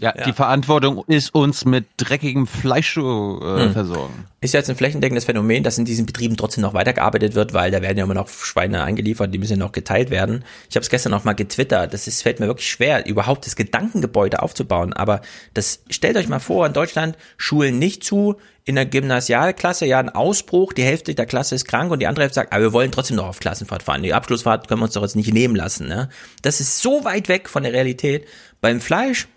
Ja, 0.01 0.11
die 0.11 0.33
Verantwortung 0.33 1.05
ist 1.07 1.33
uns 1.35 1.65
mit 1.65 1.87
dreckigem 1.99 2.49
Fleisch 2.49 2.95
zu 2.95 3.41
äh, 3.41 3.67
Hm. 3.67 3.73
versorgen. 3.73 4.27
Ist 4.41 4.53
jetzt 4.53 4.69
ein 4.69 4.75
flächendeckendes 4.75 5.25
Phänomen, 5.25 5.63
dass 5.63 5.79
in 5.79 5.85
diesen 5.85 6.05
Betrieben 6.05 6.37
trotzdem 6.37 6.63
noch 6.63 6.75
weitergearbeitet 6.75 7.37
wird, 7.37 7.55
weil 7.55 7.71
da 7.71 7.81
werden 7.81 7.97
ja 7.97 8.05
immer 8.05 8.15
noch 8.15 8.29
Schweine 8.29 8.83
eingeliefert, 8.83 9.33
die 9.33 9.39
müssen 9.39 9.53
ja 9.53 9.59
noch 9.65 9.71
geteilt 9.73 10.11
werden. 10.11 10.45
Ich 10.69 10.75
habe 10.75 10.83
es 10.83 10.91
gestern 10.91 11.13
noch 11.13 11.23
mal 11.23 11.35
getwittert. 11.35 11.95
Das 11.95 12.09
ist, 12.09 12.23
fällt 12.23 12.41
mir 12.41 12.49
wirklich 12.49 12.69
schwer, 12.69 13.07
überhaupt 13.07 13.47
das 13.47 13.55
Gedankengebäude 13.55 14.43
aufzubauen. 14.43 14.93
Aber 14.93 15.21
das 15.55 15.85
stellt 15.89 16.17
euch 16.17 16.27
mal 16.29 16.41
vor, 16.41 16.67
in 16.67 16.73
Deutschland 16.73 17.17
Schulen 17.37 17.79
nicht 17.79 18.03
zu, 18.03 18.35
in 18.65 18.75
der 18.75 18.87
Gymnasialklasse 18.87 19.87
ja 19.87 20.01
ein 20.01 20.09
Ausbruch, 20.09 20.73
die 20.73 20.83
Hälfte 20.83 21.15
der 21.15 21.27
Klasse 21.27 21.55
ist 21.55 21.67
krank 21.67 21.93
und 21.93 22.01
die 22.01 22.07
andere 22.09 22.23
Hälfte 22.25 22.37
sagt, 22.37 22.53
aber 22.53 22.63
wir 22.63 22.73
wollen 22.73 22.91
trotzdem 22.91 23.17
noch 23.19 23.29
auf 23.29 23.39
Klassenfahrt 23.39 23.83
fahren. 23.85 24.03
Die 24.03 24.15
Abschlussfahrt 24.15 24.67
können 24.67 24.81
wir 24.81 24.87
uns 24.87 24.95
doch 24.95 25.03
jetzt 25.03 25.17
nicht 25.17 25.33
nehmen 25.33 25.55
lassen. 25.55 25.87
Ne? 25.87 26.09
Das 26.43 26.61
ist 26.61 26.81
so 26.81 27.05
weit 27.05 27.29
weg 27.29 27.49
von 27.49 27.63
der 27.63 27.73
Realität. 27.73 28.27
Beim 28.61 28.81
Fleisch 28.81 29.29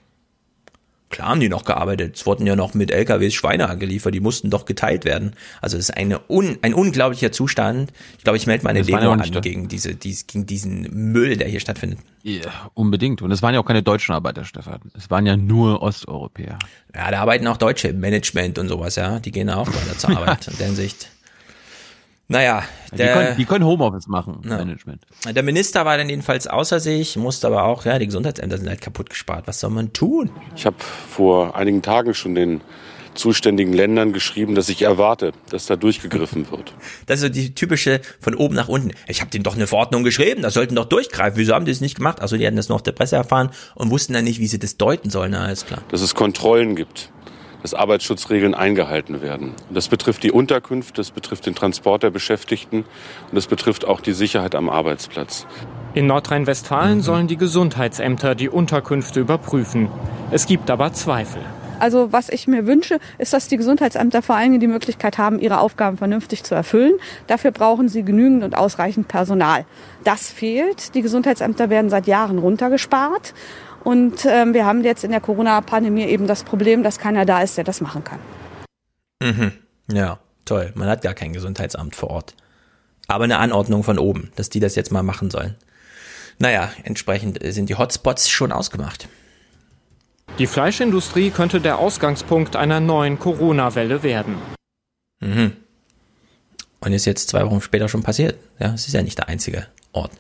Klar 1.09 1.29
haben 1.29 1.39
die 1.39 1.47
noch 1.47 1.63
gearbeitet. 1.63 2.17
Es 2.17 2.25
wurden 2.25 2.45
ja 2.45 2.55
noch 2.55 2.73
mit 2.73 2.91
LKWs 2.91 3.33
Schweine 3.33 3.69
angeliefert, 3.69 4.13
die 4.13 4.19
mussten 4.19 4.49
doch 4.49 4.65
geteilt 4.65 5.05
werden. 5.05 5.33
Also 5.61 5.77
es 5.77 5.89
ist 5.89 5.97
eine 5.97 6.19
un, 6.29 6.57
ein 6.61 6.73
unglaublicher 6.73 7.31
Zustand. 7.31 7.93
Ich 8.17 8.23
glaube, 8.25 8.37
ich 8.37 8.45
melde 8.45 8.65
meine 8.65 8.81
Demo 8.81 9.11
an 9.11 9.21
gegen, 9.41 9.69
diese, 9.69 9.95
dies, 9.95 10.27
gegen 10.27 10.45
diesen 10.45 11.11
Müll, 11.13 11.37
der 11.37 11.47
hier 11.47 11.61
stattfindet. 11.61 11.99
Ja, 12.23 12.69
unbedingt. 12.73 13.21
Und 13.21 13.31
es 13.31 13.41
waren 13.41 13.53
ja 13.53 13.61
auch 13.61 13.65
keine 13.65 13.83
deutschen 13.83 14.13
Arbeiter, 14.13 14.43
Stefan. 14.43 14.79
Es 14.97 15.09
waren 15.09 15.25
ja 15.25 15.37
nur 15.37 15.81
Osteuropäer. 15.81 16.59
Ja, 16.93 17.11
da 17.11 17.21
arbeiten 17.21 17.47
auch 17.47 17.57
Deutsche 17.57 17.87
im 17.87 18.01
Management 18.01 18.59
und 18.59 18.67
sowas, 18.67 18.97
ja. 18.97 19.19
Die 19.19 19.31
gehen 19.31 19.49
auch 19.49 19.67
weiter 19.67 19.97
zur 19.97 20.09
Arbeit 20.17 20.47
in 20.49 20.57
der 20.57 20.65
Hinsicht. 20.67 21.09
Naja, 22.29 22.63
Die 22.91 22.97
der, 22.97 23.13
können, 23.13 23.37
die 23.37 23.45
können 23.45 23.65
Homeoffice 23.65 24.07
machen, 24.07 24.41
Ja. 24.43 24.57
Management. 24.57 25.03
der 25.33 25.43
Minister 25.43 25.85
war 25.85 25.97
dann 25.97 26.09
jedenfalls 26.09 26.45
außer 26.47 26.79
sich, 26.81 27.15
musste 27.15 27.47
aber 27.47 27.63
auch, 27.63 27.85
ja, 27.85 27.97
die 27.99 28.05
Gesundheitsämter 28.05 28.57
sind 28.57 28.67
halt 28.67 28.81
kaputt 28.81 29.09
gespart. 29.09 29.47
Was 29.47 29.61
soll 29.61 29.69
man 29.69 29.93
tun? 29.93 30.29
Ich 30.55 30.65
habe 30.65 30.75
vor 31.09 31.55
einigen 31.55 31.81
Tagen 31.81 32.13
schon 32.13 32.35
den 32.35 32.61
zuständigen 33.13 33.73
Ländern 33.73 34.13
geschrieben, 34.13 34.53
dass 34.55 34.69
ich 34.69 34.83
erwarte, 34.83 35.31
dass 35.49 35.65
da 35.65 35.75
durchgegriffen 35.75 36.51
wird. 36.51 36.73
Das 37.07 37.15
ist 37.19 37.21
so 37.21 37.29
die 37.29 37.55
typische 37.55 38.01
von 38.19 38.35
oben 38.35 38.53
nach 38.55 38.67
unten. 38.67 38.91
Ich 39.07 39.21
habe 39.21 39.31
denen 39.31 39.43
doch 39.43 39.55
eine 39.55 39.65
Verordnung 39.65 40.03
geschrieben, 40.03 40.41
das 40.43 40.53
sollten 40.53 40.75
doch 40.75 40.85
durchgreifen. 40.85 41.37
Wieso 41.39 41.53
haben 41.55 41.65
die 41.65 41.71
es 41.71 41.81
nicht 41.81 41.95
gemacht? 41.95 42.21
Also 42.21 42.37
die 42.37 42.45
hatten 42.45 42.57
das 42.57 42.69
nur 42.69 42.75
auf 42.75 42.83
der 42.83 42.91
Presse 42.91 43.15
erfahren 43.15 43.49
und 43.73 43.89
wussten 43.89 44.13
dann 44.13 44.25
nicht, 44.25 44.39
wie 44.39 44.47
sie 44.47 44.59
das 44.59 44.77
deuten 44.77 45.09
sollen. 45.09 45.31
Na, 45.31 45.45
alles 45.45 45.65
klar. 45.65 45.81
Dass 45.89 46.01
es 46.01 46.13
Kontrollen 46.13 46.75
gibt, 46.75 47.09
dass 47.67 47.73
Arbeitsschutzregeln 47.73 48.55
eingehalten 48.55 49.21
werden. 49.21 49.49
Und 49.67 49.75
das 49.75 49.89
betrifft 49.89 50.23
die 50.23 50.31
Unterkunft, 50.31 50.97
das 50.97 51.11
betrifft 51.11 51.45
den 51.45 51.53
Transport 51.53 52.01
der 52.01 52.11
Beschäftigten 52.11 52.77
und 52.77 53.35
das 53.35 53.47
betrifft 53.47 53.85
auch 53.85 53.99
die 53.99 54.13
Sicherheit 54.13 54.55
am 54.55 54.69
Arbeitsplatz. 54.69 55.45
In 55.93 56.07
Nordrhein-Westfalen 56.07 57.01
sollen 57.01 57.27
die 57.27 57.35
Gesundheitsämter 57.35 58.35
die 58.35 58.47
Unterkünfte 58.47 59.19
überprüfen. 59.19 59.89
Es 60.31 60.45
gibt 60.45 60.71
aber 60.71 60.93
Zweifel. 60.93 61.41
Also 61.79 62.13
was 62.13 62.29
ich 62.29 62.47
mir 62.47 62.65
wünsche, 62.65 62.99
ist, 63.17 63.33
dass 63.33 63.49
die 63.49 63.57
Gesundheitsämter 63.57 64.21
vor 64.21 64.35
allen 64.35 64.51
Dingen 64.51 64.61
die 64.61 64.67
Möglichkeit 64.67 65.17
haben, 65.17 65.37
ihre 65.37 65.59
Aufgaben 65.59 65.97
vernünftig 65.97 66.43
zu 66.43 66.55
erfüllen. 66.55 66.93
Dafür 67.27 67.51
brauchen 67.51 67.89
sie 67.89 68.03
genügend 68.03 68.43
und 68.43 68.57
ausreichend 68.57 69.09
Personal. 69.09 69.65
Das 70.05 70.31
fehlt. 70.31 70.95
Die 70.95 71.01
Gesundheitsämter 71.01 71.69
werden 71.69 71.89
seit 71.89 72.07
Jahren 72.07 72.37
runtergespart. 72.39 73.33
Und 73.87 74.25
ähm, 74.25 74.53
wir 74.53 74.65
haben 74.65 74.83
jetzt 74.83 75.05
in 75.05 75.11
der 75.11 75.21
Corona-Pandemie 75.21 76.03
eben 76.03 76.27
das 76.27 76.43
Problem, 76.43 76.83
dass 76.83 76.99
keiner 76.99 77.23
da 77.23 77.41
ist, 77.41 77.55
der 77.55 77.63
das 77.63 77.79
machen 77.79 78.03
kann. 78.03 78.19
Mhm. 79.23 79.53
Ja, 79.89 80.19
toll. 80.43 80.73
Man 80.75 80.89
hat 80.89 81.03
gar 81.03 81.13
kein 81.13 81.31
Gesundheitsamt 81.31 81.95
vor 81.95 82.09
Ort. 82.09 82.35
Aber 83.07 83.23
eine 83.23 83.37
Anordnung 83.37 83.83
von 83.83 83.97
oben, 83.97 84.29
dass 84.35 84.49
die 84.49 84.59
das 84.59 84.75
jetzt 84.75 84.91
mal 84.91 85.03
machen 85.03 85.31
sollen. 85.31 85.55
Naja, 86.37 86.69
entsprechend 86.83 87.39
sind 87.41 87.69
die 87.69 87.75
Hotspots 87.75 88.27
schon 88.27 88.51
ausgemacht. 88.51 89.07
Die 90.37 90.47
Fleischindustrie 90.47 91.29
könnte 91.29 91.61
der 91.61 91.77
Ausgangspunkt 91.77 92.57
einer 92.57 92.81
neuen 92.81 93.17
Corona-Welle 93.19 94.03
werden. 94.03 94.35
Mhm. 95.21 95.53
Und 96.81 96.91
ist 96.91 97.05
jetzt 97.05 97.29
zwei 97.29 97.45
Wochen 97.45 97.61
später 97.61 97.87
schon 97.87 98.03
passiert. 98.03 98.37
Ja, 98.59 98.73
es 98.73 98.85
ist 98.85 98.93
ja 98.95 99.01
nicht 99.01 99.17
der 99.17 99.29
einzige 99.29 99.67
Ort. 99.93 100.11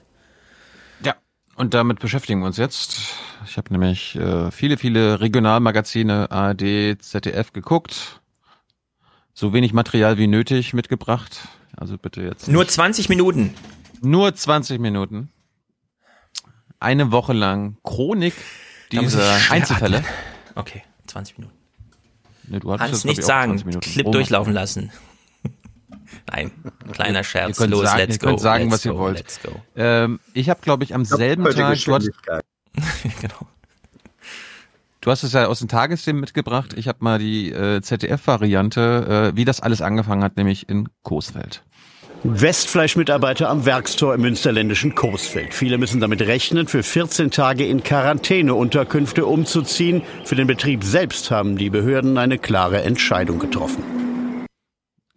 Und 1.57 1.73
damit 1.73 1.99
beschäftigen 1.99 2.39
wir 2.41 2.45
uns 2.45 2.57
jetzt. 2.57 3.15
Ich 3.45 3.57
habe 3.57 3.71
nämlich 3.73 4.15
äh, 4.15 4.51
viele, 4.51 4.77
viele 4.77 5.19
Regionalmagazine, 5.19 6.29
ARD, 6.31 7.01
ZDF 7.01 7.51
geguckt. 7.51 8.21
So 9.33 9.53
wenig 9.53 9.73
Material 9.73 10.17
wie 10.19 10.27
nötig 10.27 10.73
mitgebracht. 10.73 11.47
Also 11.75 11.97
bitte 11.97 12.21
jetzt. 12.21 12.47
Nur 12.47 12.67
20 12.67 13.09
Minuten. 13.09 13.53
Nur 14.01 14.33
20 14.33 14.79
Minuten. 14.79 15.31
Eine 16.79 17.11
Woche 17.11 17.33
lang 17.33 17.77
Chronik 17.83 18.35
dieser 18.91 19.35
Einzelfälle. 19.49 19.97
atmen. 19.97 20.11
Okay, 20.53 20.83
20 21.07 21.39
Minuten. 21.39 21.55
Ne, 22.47 22.59
du 22.59 22.71
hattest 22.71 22.83
Hans 22.83 23.03
jetzt, 23.03 23.03
glaub 23.03 23.09
nicht 23.09 23.17
ich, 23.19 23.23
auch 23.23 23.27
sagen, 23.27 23.51
20 23.53 23.65
Minuten. 23.65 23.89
Clip 23.91 24.05
Rom- 24.05 24.11
durchlaufen 24.13 24.53
lassen. 24.53 24.91
Nein, 26.31 26.51
kleiner 26.91 27.19
Ihr 27.19 27.23
Scherz. 27.23 27.57
könnt 27.57 27.71
Los, 27.71 27.83
sagen, 27.83 27.97
let's 27.99 28.15
ihr 28.15 28.19
könnt 28.19 28.37
go. 28.37 28.43
sagen 28.43 28.63
let's 28.65 28.73
was 28.73 28.85
ihr 28.85 28.91
go, 28.91 28.97
wollt. 28.99 29.17
Let's 29.17 29.39
go. 29.41 29.51
Ähm, 29.75 30.19
ich 30.33 30.49
habe, 30.49 30.59
glaube 30.61 30.83
ich, 30.83 30.93
am 30.93 31.05
selben 31.05 31.43
Doppelte 31.43 31.61
Tag. 31.61 31.77
Du 31.83 31.93
hattest, 31.93 32.07
Geschwindigkeit. 32.23 32.43
Du 35.01 35.11
hast 35.11 35.23
es 35.23 35.31
ja 35.31 35.45
aus 35.45 35.59
den 35.59 35.69
Tagesthemen 35.69 36.19
mitgebracht. 36.19 36.73
Ich 36.75 36.89
habe 36.89 36.97
mal 36.99 37.17
die 37.17 37.49
äh, 37.49 37.81
ZDF-Variante, 37.81 39.31
äh, 39.31 39.37
wie 39.37 39.45
das 39.45 39.61
alles 39.61 39.81
angefangen 39.81 40.21
hat, 40.21 40.35
nämlich 40.35 40.67
in 40.67 40.89
Coesfeld. 41.03 41.63
Westfleisch-Mitarbeiter 42.23 43.47
am 43.49 43.65
Werkstor 43.65 44.15
im 44.15 44.21
münsterländischen 44.21 44.95
Coesfeld. 44.95 45.53
Viele 45.53 45.77
müssen 45.77 46.01
damit 46.01 46.21
rechnen, 46.23 46.67
für 46.67 46.83
14 46.83 47.31
Tage 47.31 47.65
in 47.65 47.83
Quarantäneunterkünfte 47.83 49.25
umzuziehen. 49.25 50.01
Für 50.25 50.35
den 50.35 50.47
Betrieb 50.47 50.83
selbst 50.83 51.31
haben 51.31 51.57
die 51.57 51.69
Behörden 51.69 52.17
eine 52.17 52.37
klare 52.37 52.81
Entscheidung 52.81 53.39
getroffen. 53.39 54.06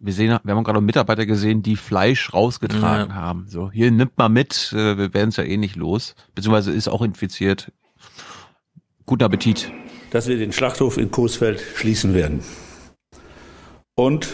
Wir 0.03 0.13
sehen, 0.13 0.39
wir 0.43 0.55
haben 0.55 0.63
gerade 0.63 0.81
Mitarbeiter 0.81 1.27
gesehen, 1.27 1.61
die 1.61 1.75
Fleisch 1.75 2.33
rausgetragen 2.33 3.11
ja. 3.11 3.15
haben. 3.15 3.45
So, 3.47 3.69
hier 3.71 3.91
nimmt 3.91 4.17
mal 4.17 4.29
mit, 4.29 4.73
äh, 4.73 4.97
wir 4.97 5.13
werden 5.13 5.29
es 5.29 5.37
ja 5.37 5.43
eh 5.43 5.57
nicht 5.57 5.75
los. 5.75 6.15
Beziehungsweise 6.33 6.71
ist 6.71 6.87
auch 6.87 7.03
infiziert. 7.03 7.71
Guten 9.05 9.23
Appetit. 9.23 9.71
Dass 10.09 10.27
wir 10.27 10.37
den 10.37 10.53
Schlachthof 10.53 10.97
in 10.97 11.11
Coesfeld 11.11 11.61
schließen 11.75 12.15
werden. 12.15 12.43
Und 13.93 14.29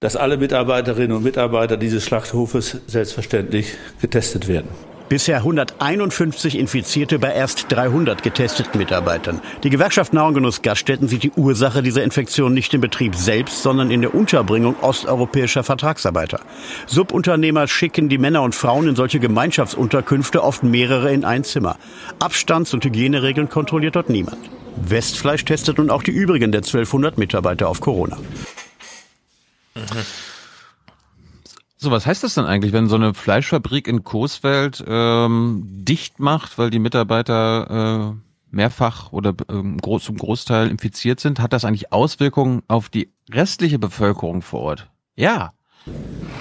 dass 0.00 0.16
alle 0.16 0.38
Mitarbeiterinnen 0.38 1.14
und 1.14 1.22
Mitarbeiter 1.22 1.76
dieses 1.76 2.02
Schlachthofes 2.04 2.80
selbstverständlich 2.86 3.74
getestet 4.00 4.48
werden. 4.48 4.68
Bisher 5.08 5.36
151 5.36 6.58
Infizierte 6.58 7.18
bei 7.18 7.32
erst 7.32 7.66
300 7.68 8.22
getesteten 8.22 8.78
Mitarbeitern. 8.78 9.42
Die 9.62 9.68
Gewerkschaft 9.68 10.14
Nauengenuss 10.14 10.62
Gaststätten 10.62 11.08
sieht 11.08 11.24
die 11.24 11.30
Ursache 11.32 11.82
dieser 11.82 12.02
Infektion 12.02 12.54
nicht 12.54 12.72
im 12.72 12.80
Betrieb 12.80 13.14
selbst, 13.14 13.62
sondern 13.62 13.90
in 13.90 14.00
der 14.00 14.14
Unterbringung 14.14 14.76
osteuropäischer 14.80 15.62
Vertragsarbeiter. 15.62 16.40
Subunternehmer 16.86 17.68
schicken 17.68 18.08
die 18.08 18.16
Männer 18.16 18.42
und 18.42 18.54
Frauen 18.54 18.88
in 18.88 18.96
solche 18.96 19.20
Gemeinschaftsunterkünfte, 19.20 20.42
oft 20.42 20.62
mehrere 20.62 21.12
in 21.12 21.24
ein 21.24 21.44
Zimmer. 21.44 21.76
Abstands- 22.18 22.72
und 22.72 22.84
Hygieneregeln 22.84 23.50
kontrolliert 23.50 23.96
dort 23.96 24.08
niemand. 24.08 24.38
Westfleisch 24.76 25.44
testet 25.44 25.78
nun 25.78 25.90
auch 25.90 26.02
die 26.02 26.12
übrigen 26.12 26.50
der 26.50 26.62
1200 26.62 27.18
Mitarbeiter 27.18 27.68
auf 27.68 27.80
Corona. 27.80 28.16
So, 31.84 31.90
was 31.90 32.06
heißt 32.06 32.24
das 32.24 32.32
denn 32.32 32.46
eigentlich, 32.46 32.72
wenn 32.72 32.88
so 32.88 32.94
eine 32.94 33.12
Fleischfabrik 33.12 33.88
in 33.88 34.04
Coesfeld 34.04 34.82
ähm, 34.88 35.64
dicht 35.66 36.18
macht, 36.18 36.56
weil 36.56 36.70
die 36.70 36.78
Mitarbeiter 36.78 38.14
äh, 38.14 38.16
mehrfach 38.50 39.12
oder 39.12 39.34
ähm, 39.50 39.76
groß, 39.76 40.04
zum 40.04 40.16
Großteil 40.16 40.70
infiziert 40.70 41.20
sind? 41.20 41.40
Hat 41.40 41.52
das 41.52 41.66
eigentlich 41.66 41.92
Auswirkungen 41.92 42.62
auf 42.68 42.88
die 42.88 43.12
restliche 43.30 43.78
Bevölkerung 43.78 44.40
vor 44.40 44.60
Ort? 44.60 44.90
Ja. 45.14 45.52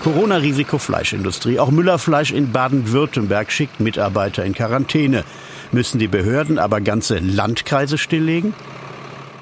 Corona-Risiko 0.02 0.78
Fleischindustrie. 0.78 1.60
Auch 1.60 1.72
Müllerfleisch 1.72 2.32
in 2.32 2.54
Baden-Württemberg 2.54 3.52
schickt 3.52 3.82
Mitarbeiter 3.82 4.46
in 4.46 4.54
Quarantäne. 4.54 5.26
Müssen 5.74 6.00
die 6.00 6.08
Behörden 6.08 6.58
aber 6.58 6.80
ganze 6.80 7.20
Landkreise 7.20 7.98
stilllegen? 7.98 8.54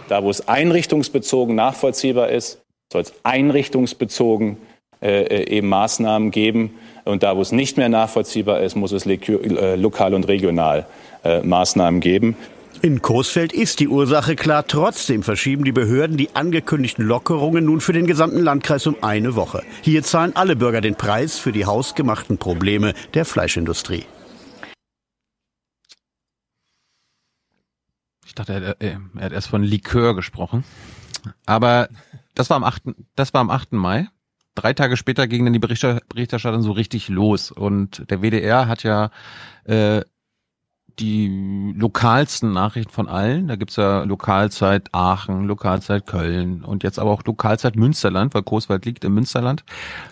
Da, 0.09 0.23
wo 0.23 0.31
es 0.31 0.47
einrichtungsbezogen 0.47 1.53
nachvollziehbar 1.53 2.29
ist, 2.29 2.59
soll 2.91 3.03
es 3.03 3.13
einrichtungsbezogen 3.21 4.57
äh, 5.01 5.23
äh, 5.23 5.57
eben 5.57 5.67
Maßnahmen 5.67 6.31
geben. 6.31 6.75
Und 7.05 7.23
da, 7.23 7.35
wo 7.35 7.41
es 7.41 7.51
nicht 7.51 7.77
mehr 7.77 7.89
nachvollziehbar 7.89 8.61
ist, 8.61 8.75
muss 8.75 8.91
es 8.91 9.05
äh, 9.05 9.75
lokal 9.75 10.13
und 10.13 10.27
regional 10.27 10.85
äh, 11.23 11.41
Maßnahmen 11.41 12.01
geben. 12.01 12.35
In 12.83 13.01
Coesfeld 13.01 13.53
ist 13.53 13.79
die 13.79 13.87
Ursache 13.87 14.35
klar. 14.35 14.65
Trotzdem 14.67 15.23
verschieben 15.23 15.63
die 15.63 15.71
Behörden 15.71 16.17
die 16.17 16.35
angekündigten 16.35 17.05
Lockerungen 17.05 17.65
nun 17.65 17.81
für 17.81 17.93
den 17.93 18.07
gesamten 18.07 18.39
Landkreis 18.39 18.87
um 18.87 18.95
eine 19.01 19.35
Woche. 19.35 19.63
Hier 19.81 20.03
zahlen 20.03 20.35
alle 20.35 20.55
Bürger 20.55 20.81
den 20.81 20.95
Preis 20.95 21.37
für 21.37 21.51
die 21.51 21.65
hausgemachten 21.65 22.37
Probleme 22.37 22.93
der 23.13 23.25
Fleischindustrie. 23.25 24.05
Ich 28.25 28.35
dachte, 28.35 28.53
er, 28.53 28.75
er 28.79 29.25
hat 29.25 29.33
erst 29.33 29.49
von 29.49 29.63
Likör 29.63 30.15
gesprochen. 30.15 30.63
Aber 31.45 31.89
das 32.33 32.49
war 32.49 32.57
am 32.57 32.63
8. 32.63 32.83
Das 33.15 33.33
war 33.33 33.41
am 33.41 33.49
8. 33.49 33.73
Mai. 33.73 34.07
Drei 34.55 34.73
Tage 34.73 34.97
später 34.97 35.27
ging 35.27 35.45
dann 35.45 35.53
die 35.53 35.59
Berichterstattung 35.59 36.61
so 36.61 36.71
richtig 36.71 37.07
los. 37.07 37.51
Und 37.51 38.09
der 38.09 38.21
WDR 38.21 38.67
hat 38.67 38.83
ja 38.83 39.11
äh, 39.63 40.01
die 40.99 41.73
lokalsten 41.75 42.51
Nachrichten 42.51 42.91
von 42.91 43.07
allen. 43.07 43.47
Da 43.47 43.55
gibt's 43.55 43.75
ja 43.75 44.03
Lokalzeit 44.03 44.89
Aachen, 44.93 45.45
Lokalzeit 45.45 46.05
Köln 46.05 46.63
und 46.63 46.83
jetzt 46.83 46.99
aber 46.99 47.11
auch 47.11 47.23
Lokalzeit 47.23 47.75
Münsterland, 47.75 48.33
weil 48.33 48.43
Coeswald 48.43 48.85
liegt 48.85 49.03
im 49.03 49.13
Münsterland. 49.13 49.63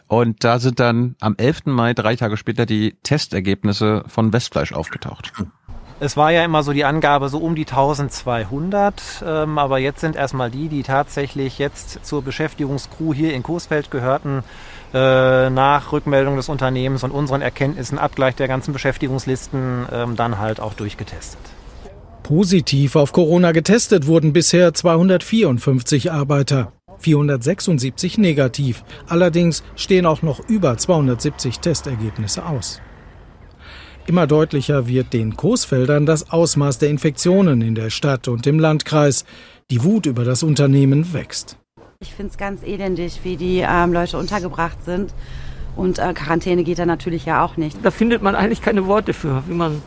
Und 0.08 0.44
da 0.44 0.60
sind 0.60 0.80
dann 0.80 1.16
am 1.20 1.36
11. 1.38 1.66
Mai, 1.66 1.94
drei 1.94 2.16
Tage 2.16 2.38
später, 2.38 2.66
die 2.66 2.98
Testergebnisse 3.04 4.04
von 4.08 4.34
Westfleisch 4.34 4.74
aufgetaucht. 4.74 5.34
Es 6.02 6.16
war 6.16 6.32
ja 6.32 6.46
immer 6.46 6.64
so 6.64 6.72
die 6.72 6.86
Angabe 6.86 7.28
so 7.28 7.40
um 7.40 7.56
die 7.56 7.66
1200, 7.68 9.24
ähm, 9.26 9.58
aber 9.58 9.80
jetzt 9.80 10.00
sind 10.00 10.16
erstmal 10.16 10.50
die, 10.50 10.70
die 10.70 10.84
tatsächlich 10.84 11.60
jetzt 11.60 12.06
zur 12.06 12.22
Beschäftigungskrew 12.22 13.14
hier 13.14 13.34
in 13.34 13.44
Coesfeld 13.44 13.92
gehörten, 13.92 14.44
äh, 14.94 15.50
nach 15.50 15.92
Rückmeldung 15.92 16.38
des 16.38 16.48
Unternehmens 16.48 17.04
und 17.04 17.12
unseren 17.12 17.42
Erkenntnissen, 17.42 18.00
Abgleich 18.00 18.36
der 18.36 18.48
ganzen 18.48 18.72
Beschäftigungslisten, 18.72 19.88
ähm, 19.92 20.16
dann 20.16 20.40
halt 20.40 20.62
auch 20.62 20.74
durchgetestet. 20.74 21.42
Positiv 22.24 22.96
auf 22.96 23.12
Corona 23.12 23.52
getestet 23.52 24.08
wurden 24.08 24.32
bisher 24.32 24.74
254 24.74 26.14
Arbeiter. 26.14 26.72
476 27.00 28.18
negativ. 28.18 28.84
Allerdings 29.08 29.64
stehen 29.76 30.06
auch 30.06 30.22
noch 30.22 30.40
über 30.48 30.78
270 30.78 31.60
Testergebnisse 31.60 32.46
aus. 32.46 32.82
Immer 34.10 34.26
deutlicher 34.26 34.88
wird 34.88 35.14
den 35.14 35.38
Coesfeldern 35.38 36.08
das 36.08 36.32
Ausmaß 36.32 36.80
der 36.80 36.90
Infektionen 36.90 37.62
in 37.62 37.76
der 37.76 37.92
Stadt 37.92 38.28
und 38.28 38.48
im 38.48 38.58
Landkreis. 38.58 39.24
Die 39.70 39.84
Wut 39.84 40.08
über 40.08 40.24
das 40.24 40.42
Unternehmen 40.42 41.14
wächst. 41.14 41.60
Ich 42.00 42.16
finde 42.16 42.32
es 42.32 42.38
ganz 42.40 42.64
elendig, 42.64 43.20
wie 43.22 43.38
die 43.38 43.60
ähm, 43.60 43.94
Leute 43.94 44.18
untergebracht 44.18 44.84
sind. 44.84 45.14
Und 45.76 46.00
äh, 46.00 46.16
Quarantäne 46.16 46.64
geht 46.64 46.80
da 46.80 46.88
natürlich 46.88 47.26
ja 47.26 47.46
auch 47.46 47.56
nicht. 47.56 47.78
Da 47.84 47.92
findet 47.92 48.24
man 48.24 48.34
eigentlich 48.34 48.64
keine 48.64 48.88
Worte 48.88 49.14
für, 49.14 49.44
wie 49.46 49.54
man 49.54 49.80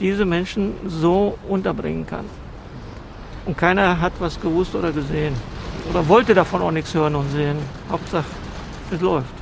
diese 0.00 0.24
Menschen 0.24 0.72
so 0.88 1.38
unterbringen 1.48 2.06
kann. 2.06 2.24
Und 3.46 3.56
keiner 3.56 4.00
hat 4.00 4.14
was 4.18 4.40
gewusst 4.40 4.74
oder 4.74 4.90
gesehen. 4.90 5.34
Oder 5.90 6.08
wollte 6.08 6.34
davon 6.34 6.60
auch 6.60 6.72
nichts 6.72 6.92
hören 6.92 7.14
und 7.14 7.30
sehen. 7.30 7.56
Hauptsache, 7.88 8.26
es 8.90 9.00
läuft. 9.00 9.39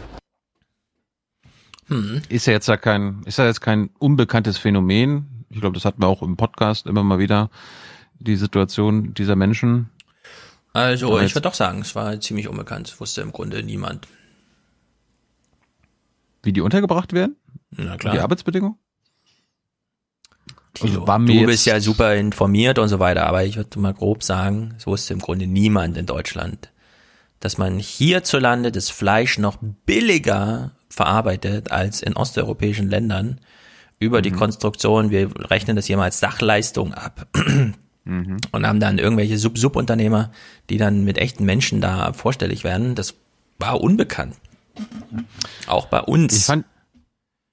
Hm. 1.89 2.23
Ist 2.29 2.47
ja 2.47 2.53
jetzt 2.53 2.69
ja 2.69 2.77
kein, 2.77 3.23
ist 3.25 3.39
ja 3.39 3.47
jetzt 3.47 3.61
kein 3.61 3.91
unbekanntes 3.99 4.59
Phänomen. 4.59 5.45
Ich 5.51 5.61
glaube, 5.61 5.75
das 5.75 5.85
hatten 5.85 6.03
wir 6.03 6.07
auch 6.07 6.23
im 6.23 6.37
Podcast 6.37 6.87
immer 6.87 7.03
mal 7.03 7.19
wieder, 7.19 7.51
die 8.19 8.37
Situation 8.37 9.15
dieser 9.15 9.37
Menschen. 9.37 9.91
Also, 10.73 11.19
ich 11.21 11.35
würde 11.35 11.49
doch 11.49 11.55
sagen, 11.55 11.81
es 11.81 11.95
war 11.95 12.21
ziemlich 12.21 12.49
unbekannt. 12.49 13.01
Wusste 13.01 13.23
im 13.23 13.33
Grunde 13.33 13.63
niemand. 13.63 14.07
Wie 16.43 16.53
die 16.53 16.61
untergebracht 16.61 17.13
werden? 17.13 17.37
Na 17.71 17.97
klar. 17.97 18.15
Die 18.15 18.21
Arbeitsbedingungen? 18.21 18.77
Also 20.81 21.07
war 21.07 21.19
mir 21.19 21.41
du 21.41 21.47
bist 21.47 21.67
ja 21.67 21.81
super 21.81 22.15
informiert 22.15 22.79
und 22.79 22.89
so 22.89 22.99
weiter, 22.99 23.27
aber 23.27 23.45
ich 23.45 23.57
würde 23.57 23.79
mal 23.81 23.95
grob 23.95 24.23
sagen, 24.23 24.75
es 24.79 24.87
wusste 24.87 25.13
im 25.13 25.19
Grunde 25.19 25.47
niemand 25.47 25.97
in 25.97 26.07
Deutschland, 26.07 26.71
dass 27.41 27.59
man 27.59 27.79
hierzulande 27.79 28.71
das 28.71 28.91
Fleisch 28.91 29.39
noch 29.39 29.59
billiger 29.87 30.73
verarbeitet 30.89 31.71
als 31.71 32.03
in 32.03 32.17
osteuropäischen 32.17 32.89
Ländern 32.89 33.41
über 34.01 34.19
mhm. 34.19 34.23
die 34.23 34.31
Konstruktion, 34.31 35.11
wir 35.11 35.31
rechnen 35.51 35.77
das 35.77 35.87
hier 35.87 35.97
mal 35.97 36.05
als 36.05 36.21
Sachleistung 36.21 36.95
ab. 36.95 37.27
mhm. 38.05 38.37
Und 38.53 38.67
haben 38.67 38.81
dann 38.81 38.99
irgendwelche 38.99 39.39
Sub-Subunternehmer, 39.39 40.31
die 40.71 40.77
dann 40.77 41.05
mit 41.05 41.19
echten 41.19 41.45
Menschen 41.45 41.81
da 41.81 42.13
vorstellig 42.13 42.65
werden. 42.65 42.95
Das 42.95 43.15
war 43.59 43.81
unbekannt. 43.81 44.37
Auch 45.67 45.87
bei 45.87 46.01
uns. 46.01 46.37
Ich 46.37 46.45
fand, 46.45 46.65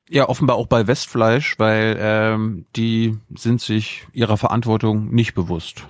ja, 0.09 0.29
offenbar 0.29 0.57
auch 0.57 0.67
bei 0.67 0.85
Westfleisch, 0.85 1.57
weil 1.57 1.97
ähm, 1.99 2.65
die 2.75 3.17
sind 3.35 3.61
sich 3.61 4.05
ihrer 4.13 4.37
Verantwortung 4.37 5.13
nicht 5.13 5.33
bewusst. 5.33 5.83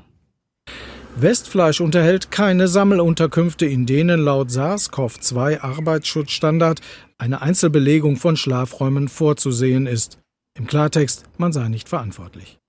Westfleisch 1.18 1.80
unterhält 1.80 2.30
keine 2.30 2.68
Sammelunterkünfte, 2.68 3.66
in 3.66 3.86
denen 3.86 4.20
laut 4.20 4.50
SARS-CoV-2 4.50 5.62
Arbeitsschutzstandard 5.62 6.82
eine 7.18 7.42
Einzelbelegung 7.42 8.18
von 8.18 8.38
Schlafräumen 8.38 9.08
vorzusehen 9.08 9.88
ist. 9.88 10.20
Im 10.58 10.68
Klartext, 10.68 11.26
man 11.38 11.54
sei 11.54 11.68
nicht 11.68 11.90
verantwortlich. 11.90 12.60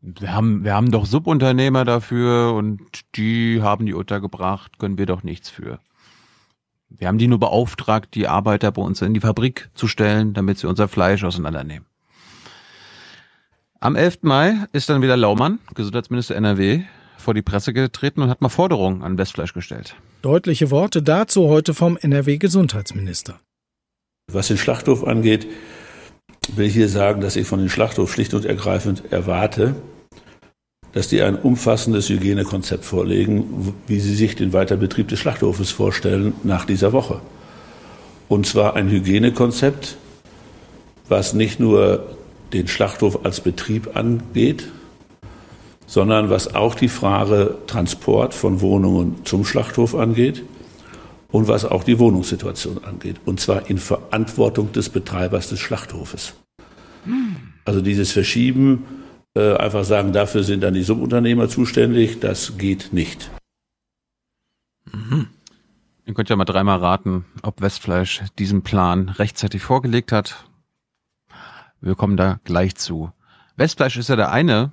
Wir 0.00 0.32
haben, 0.32 0.64
wir 0.64 0.74
haben 0.74 0.90
doch 0.90 1.06
Subunternehmer 1.06 1.84
dafür 1.84 2.54
und 2.54 2.80
die 3.16 3.60
haben 3.62 3.86
die 3.86 3.94
untergebracht, 3.94 4.78
können 4.78 4.98
wir 4.98 5.06
doch 5.06 5.22
nichts 5.22 5.50
für. 5.50 5.80
Wir 6.88 7.08
haben 7.08 7.18
die 7.18 7.26
nur 7.26 7.40
beauftragt, 7.40 8.14
die 8.14 8.28
Arbeiter 8.28 8.70
bei 8.70 8.82
uns 8.82 9.02
in 9.02 9.14
die 9.14 9.20
Fabrik 9.20 9.68
zu 9.74 9.88
stellen, 9.88 10.34
damit 10.34 10.58
sie 10.58 10.68
unser 10.68 10.86
Fleisch 10.86 11.24
auseinandernehmen. 11.24 11.86
Am 13.80 13.96
11. 13.96 14.22
Mai 14.22 14.66
ist 14.72 14.88
dann 14.88 15.02
wieder 15.02 15.16
Laumann, 15.16 15.58
Gesundheitsminister 15.74 16.36
NRW, 16.36 16.84
vor 17.18 17.34
die 17.34 17.42
Presse 17.42 17.72
getreten 17.72 18.22
und 18.22 18.30
hat 18.30 18.40
mal 18.40 18.48
Forderungen 18.48 19.02
an 19.02 19.18
Westfleisch 19.18 19.52
gestellt. 19.52 19.96
Deutliche 20.22 20.70
Worte 20.70 21.02
dazu 21.02 21.48
heute 21.48 21.74
vom 21.74 21.96
NRW-Gesundheitsminister. 21.96 23.38
Was 24.32 24.48
den 24.48 24.56
Schlachthof 24.56 25.04
angeht, 25.04 25.46
will 26.54 26.66
ich 26.66 26.74
hier 26.74 26.88
sagen, 26.88 27.20
dass 27.20 27.36
ich 27.36 27.46
von 27.46 27.60
dem 27.60 27.68
Schlachthof 27.68 28.12
schlicht 28.12 28.34
und 28.34 28.44
ergreifend 28.44 29.12
erwarte, 29.12 29.76
dass 30.92 31.08
die 31.08 31.20
ein 31.22 31.36
umfassendes 31.36 32.08
Hygienekonzept 32.08 32.84
vorlegen, 32.84 33.74
wie 33.86 34.00
sie 34.00 34.14
sich 34.14 34.34
den 34.34 34.52
Weiterbetrieb 34.52 35.08
des 35.08 35.20
Schlachthofes 35.20 35.70
vorstellen 35.70 36.32
nach 36.42 36.64
dieser 36.64 36.92
Woche. 36.92 37.20
Und 38.28 38.46
zwar 38.46 38.74
ein 38.74 38.88
Hygienekonzept, 38.88 39.96
was 41.08 41.34
nicht 41.34 41.60
nur 41.60 42.16
den 42.52 42.66
Schlachthof 42.66 43.24
als 43.24 43.40
Betrieb 43.40 43.96
angeht, 43.96 44.68
sondern 45.86 46.30
was 46.30 46.54
auch 46.54 46.74
die 46.74 46.88
Frage 46.88 47.58
Transport 47.66 48.34
von 48.34 48.60
Wohnungen 48.60 49.24
zum 49.24 49.44
Schlachthof 49.44 49.94
angeht 49.94 50.42
und 51.28 51.48
was 51.48 51.64
auch 51.64 51.84
die 51.84 51.98
Wohnungssituation 51.98 52.84
angeht. 52.84 53.16
Und 53.24 53.40
zwar 53.40 53.70
in 53.70 53.78
Verantwortung 53.78 54.72
des 54.72 54.88
Betreibers 54.88 55.48
des 55.48 55.60
Schlachthofes. 55.60 56.34
Also 57.64 57.80
dieses 57.80 58.12
Verschieben, 58.12 58.84
äh, 59.34 59.54
einfach 59.56 59.84
sagen, 59.84 60.12
dafür 60.12 60.42
sind 60.42 60.62
dann 60.62 60.74
die 60.74 60.82
Subunternehmer 60.82 61.48
zuständig, 61.48 62.20
das 62.20 62.58
geht 62.58 62.92
nicht. 62.92 63.30
Mhm. 64.92 65.28
Ihr 66.04 66.14
könnt 66.14 66.30
ja 66.30 66.36
mal 66.36 66.44
dreimal 66.44 66.78
raten, 66.78 67.24
ob 67.42 67.60
Westfleisch 67.60 68.22
diesen 68.38 68.62
Plan 68.62 69.08
rechtzeitig 69.08 69.62
vorgelegt 69.62 70.12
hat. 70.12 70.48
Wir 71.80 71.96
kommen 71.96 72.16
da 72.16 72.38
gleich 72.44 72.76
zu. 72.76 73.10
Westfleisch 73.56 73.96
ist 73.96 74.08
ja 74.08 74.16
der 74.16 74.30
eine 74.30 74.70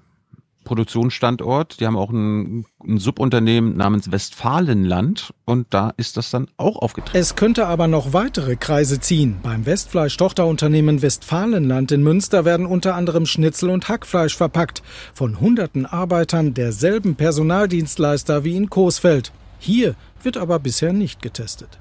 Produktionsstandort. 0.64 1.80
Die 1.80 1.86
haben 1.86 1.98
auch 1.98 2.10
ein, 2.10 2.66
ein, 2.84 2.98
Subunternehmen 2.98 3.76
namens 3.76 4.12
Westfalenland 4.12 5.34
und 5.46 5.74
da 5.74 5.94
ist 5.98 6.18
das 6.18 6.32
dann 6.32 6.48
auch 6.58 6.78
aufgetreten. 6.78 7.18
Es 7.18 7.36
könnte 7.36 7.68
aber 7.68 7.88
noch 7.88 8.14
weitere 8.14 8.56
Kreise 8.56 9.00
ziehen. 9.00 9.38
Beim 9.44 9.66
Westfleisch-Tochterunternehmen 9.66 11.02
Westfalenland 11.02 11.92
in 11.92 12.04
Münster 12.04 12.46
werden 12.46 12.66
unter 12.66 12.96
anderem 12.96 13.26
Schnitzel 13.26 13.70
und 13.70 13.90
Hackfleisch 13.90 14.36
verpackt. 14.36 14.84
Von 15.14 15.40
hunderten 15.40 15.86
Arbeitern 15.86 16.54
derselben 16.54 17.16
Personaldienstleister 17.16 18.44
wie 18.44 18.56
in 18.56 18.70
Coesfeld. 18.70 19.32
Hier 19.60 19.96
wird 20.22 20.38
aber 20.38 20.60
bisher 20.60 20.94
nicht 20.94 21.22
getestet. 21.22 21.80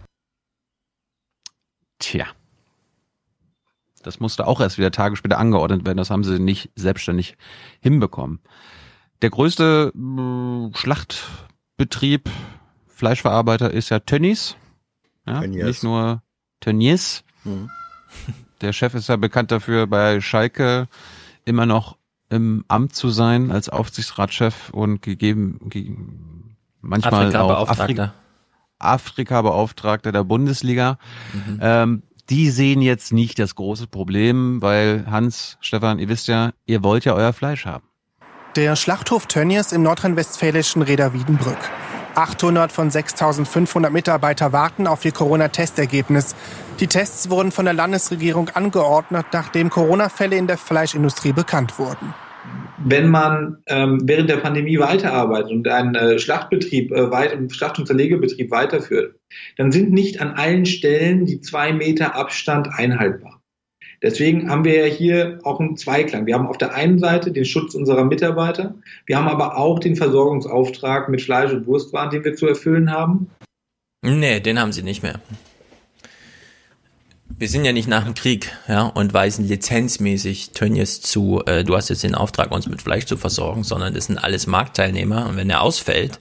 Tja. 1.98 2.26
Das 4.02 4.20
musste 4.20 4.47
auch 4.47 4.60
erst 4.60 4.78
wieder 4.78 4.90
Tage 4.90 5.16
später 5.16 5.39
angeordnet 5.39 5.84
werden. 5.84 5.98
Das 5.98 6.10
haben 6.10 6.24
sie 6.24 6.39
nicht 6.39 6.70
selbstständig 6.76 7.36
hinbekommen. 7.81 8.40
Der 9.22 9.31
größte 9.31 9.92
äh, 9.94 10.76
Schlachtbetrieb, 10.76 12.28
Fleischverarbeiter 12.89 13.70
ist 13.70 13.90
ja 13.90 14.00
Tönnies. 14.00 14.56
Ja, 15.26 15.40
Tönnies. 15.40 15.64
Nicht 15.64 15.82
nur 15.84 16.22
Tönnies. 16.60 17.24
Mhm. 17.44 17.70
Der 18.60 18.72
Chef 18.72 18.94
ist 18.94 19.08
ja 19.08 19.16
bekannt 19.16 19.50
dafür, 19.50 19.86
bei 19.86 20.20
Schalke 20.20 20.89
immer 21.44 21.66
noch 21.66 21.97
im 22.28 22.64
Amt 22.68 22.94
zu 22.94 23.10
sein 23.10 23.50
als 23.50 23.68
Aufsichtsratschef 23.68 24.70
und 24.70 25.02
gegeben, 25.02 25.58
ge 25.68 25.97
manchmal 26.81 27.26
Afrika 27.26 27.42
auch 27.42 27.68
Afrika, 27.68 28.14
Afrika-Beauftragter 28.78 30.12
der 30.12 30.24
Bundesliga. 30.24 30.98
Mhm. 31.32 31.58
Ähm, 31.60 32.02
die 32.32 32.48
sehen 32.48 32.80
jetzt 32.80 33.12
nicht 33.12 33.38
das 33.38 33.54
große 33.56 33.86
Problem, 33.86 34.62
weil 34.62 35.04
Hans, 35.10 35.58
Stefan, 35.60 35.98
ihr 35.98 36.08
wisst 36.08 36.28
ja, 36.28 36.52
ihr 36.64 36.82
wollt 36.82 37.04
ja 37.04 37.12
euer 37.12 37.34
Fleisch 37.34 37.66
haben. 37.66 37.84
Der 38.56 38.74
Schlachthof 38.74 39.26
Tönnies 39.26 39.70
im 39.70 39.82
nordrhein-westfälischen 39.82 40.80
Reda 40.80 41.12
Wiedenbrück. 41.12 41.58
800 42.14 42.72
von 42.72 42.90
6500 42.90 43.92
Mitarbeiter 43.92 44.50
warten 44.50 44.86
auf 44.86 45.04
ihr 45.04 45.12
Corona-Testergebnis. 45.12 46.34
Die 46.80 46.86
Tests 46.86 47.28
wurden 47.28 47.52
von 47.52 47.66
der 47.66 47.74
Landesregierung 47.74 48.48
angeordnet, 48.48 49.26
nachdem 49.32 49.68
Corona-Fälle 49.68 50.36
in 50.36 50.46
der 50.46 50.56
Fleischindustrie 50.56 51.34
bekannt 51.34 51.78
wurden 51.78 52.14
wenn 52.84 53.08
man 53.08 53.58
ähm, 53.66 54.00
während 54.04 54.28
der 54.28 54.38
Pandemie 54.38 54.78
weiterarbeitet 54.78 55.52
und 55.52 55.68
einen 55.68 55.94
äh, 55.94 56.18
Schlachtbetrieb, 56.18 56.92
äh, 56.92 57.10
weit, 57.10 57.32
einen 57.32 57.50
Schlacht- 57.50 57.78
und 57.78 57.86
Zerlegebetrieb 57.86 58.50
weiterführt, 58.50 59.16
dann 59.56 59.72
sind 59.72 59.92
nicht 59.92 60.20
an 60.20 60.32
allen 60.32 60.66
Stellen 60.66 61.26
die 61.26 61.40
zwei 61.40 61.72
Meter 61.72 62.14
Abstand 62.14 62.68
einhaltbar. 62.76 63.40
Deswegen 64.02 64.50
haben 64.50 64.64
wir 64.64 64.86
ja 64.86 64.92
hier 64.92 65.38
auch 65.44 65.60
einen 65.60 65.76
Zweiklang. 65.76 66.26
Wir 66.26 66.34
haben 66.34 66.48
auf 66.48 66.58
der 66.58 66.74
einen 66.74 66.98
Seite 66.98 67.30
den 67.30 67.44
Schutz 67.44 67.74
unserer 67.74 68.04
Mitarbeiter, 68.04 68.74
wir 69.06 69.16
haben 69.16 69.28
aber 69.28 69.56
auch 69.56 69.78
den 69.78 69.94
Versorgungsauftrag 69.94 71.08
mit 71.08 71.22
Fleisch 71.22 71.52
und 71.52 71.66
Wurstwaren, 71.66 72.10
den 72.10 72.24
wir 72.24 72.34
zu 72.34 72.48
erfüllen 72.48 72.90
haben. 72.90 73.30
Nee, 74.04 74.40
den 74.40 74.58
haben 74.58 74.72
sie 74.72 74.82
nicht 74.82 75.04
mehr. 75.04 75.20
Wir 77.38 77.48
sind 77.48 77.64
ja 77.64 77.72
nicht 77.72 77.88
nach 77.88 78.04
dem 78.04 78.14
Krieg, 78.14 78.52
ja, 78.68 78.86
und 78.86 79.12
weisen 79.14 79.46
lizenzmäßig 79.46 80.50
Tönnies 80.52 81.00
zu, 81.00 81.42
äh, 81.46 81.64
du 81.64 81.76
hast 81.76 81.88
jetzt 81.88 82.02
den 82.02 82.14
Auftrag, 82.14 82.52
uns 82.52 82.68
mit 82.68 82.82
Fleisch 82.82 83.06
zu 83.06 83.16
versorgen, 83.16 83.64
sondern 83.64 83.94
das 83.94 84.06
sind 84.06 84.18
alles 84.18 84.46
Marktteilnehmer 84.46 85.26
und 85.28 85.36
wenn 85.36 85.50
er 85.50 85.62
ausfällt, 85.62 86.20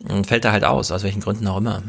dann 0.00 0.24
fällt 0.24 0.44
er 0.44 0.52
halt 0.52 0.64
aus, 0.64 0.90
aus 0.90 1.02
welchen 1.02 1.20
Gründen 1.20 1.46
auch 1.46 1.58
immer. 1.58 1.82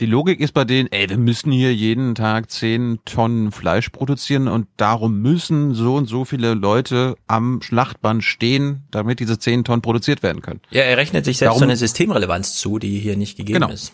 Die 0.00 0.06
Logik 0.06 0.40
ist 0.40 0.52
bei 0.52 0.64
denen, 0.64 0.90
ey, 0.90 1.10
wir 1.10 1.18
müssen 1.18 1.52
hier 1.52 1.74
jeden 1.74 2.14
Tag 2.14 2.50
zehn 2.50 2.98
Tonnen 3.04 3.52
Fleisch 3.52 3.90
produzieren 3.90 4.48
und 4.48 4.66
darum 4.78 5.20
müssen 5.20 5.74
so 5.74 5.94
und 5.96 6.06
so 6.06 6.24
viele 6.24 6.54
Leute 6.54 7.16
am 7.26 7.60
Schlachtband 7.60 8.24
stehen, 8.24 8.84
damit 8.90 9.20
diese 9.20 9.38
zehn 9.38 9.62
Tonnen 9.62 9.82
produziert 9.82 10.22
werden 10.22 10.40
können. 10.40 10.60
Ja, 10.70 10.82
er 10.82 10.96
rechnet 10.96 11.26
sich 11.26 11.36
selbst 11.36 11.50
darum, 11.50 11.58
so 11.58 11.64
eine 11.64 11.76
Systemrelevanz 11.76 12.56
zu, 12.56 12.78
die 12.78 12.98
hier 12.98 13.18
nicht 13.18 13.36
gegeben 13.36 13.60
genau. 13.60 13.72
ist. 13.72 13.92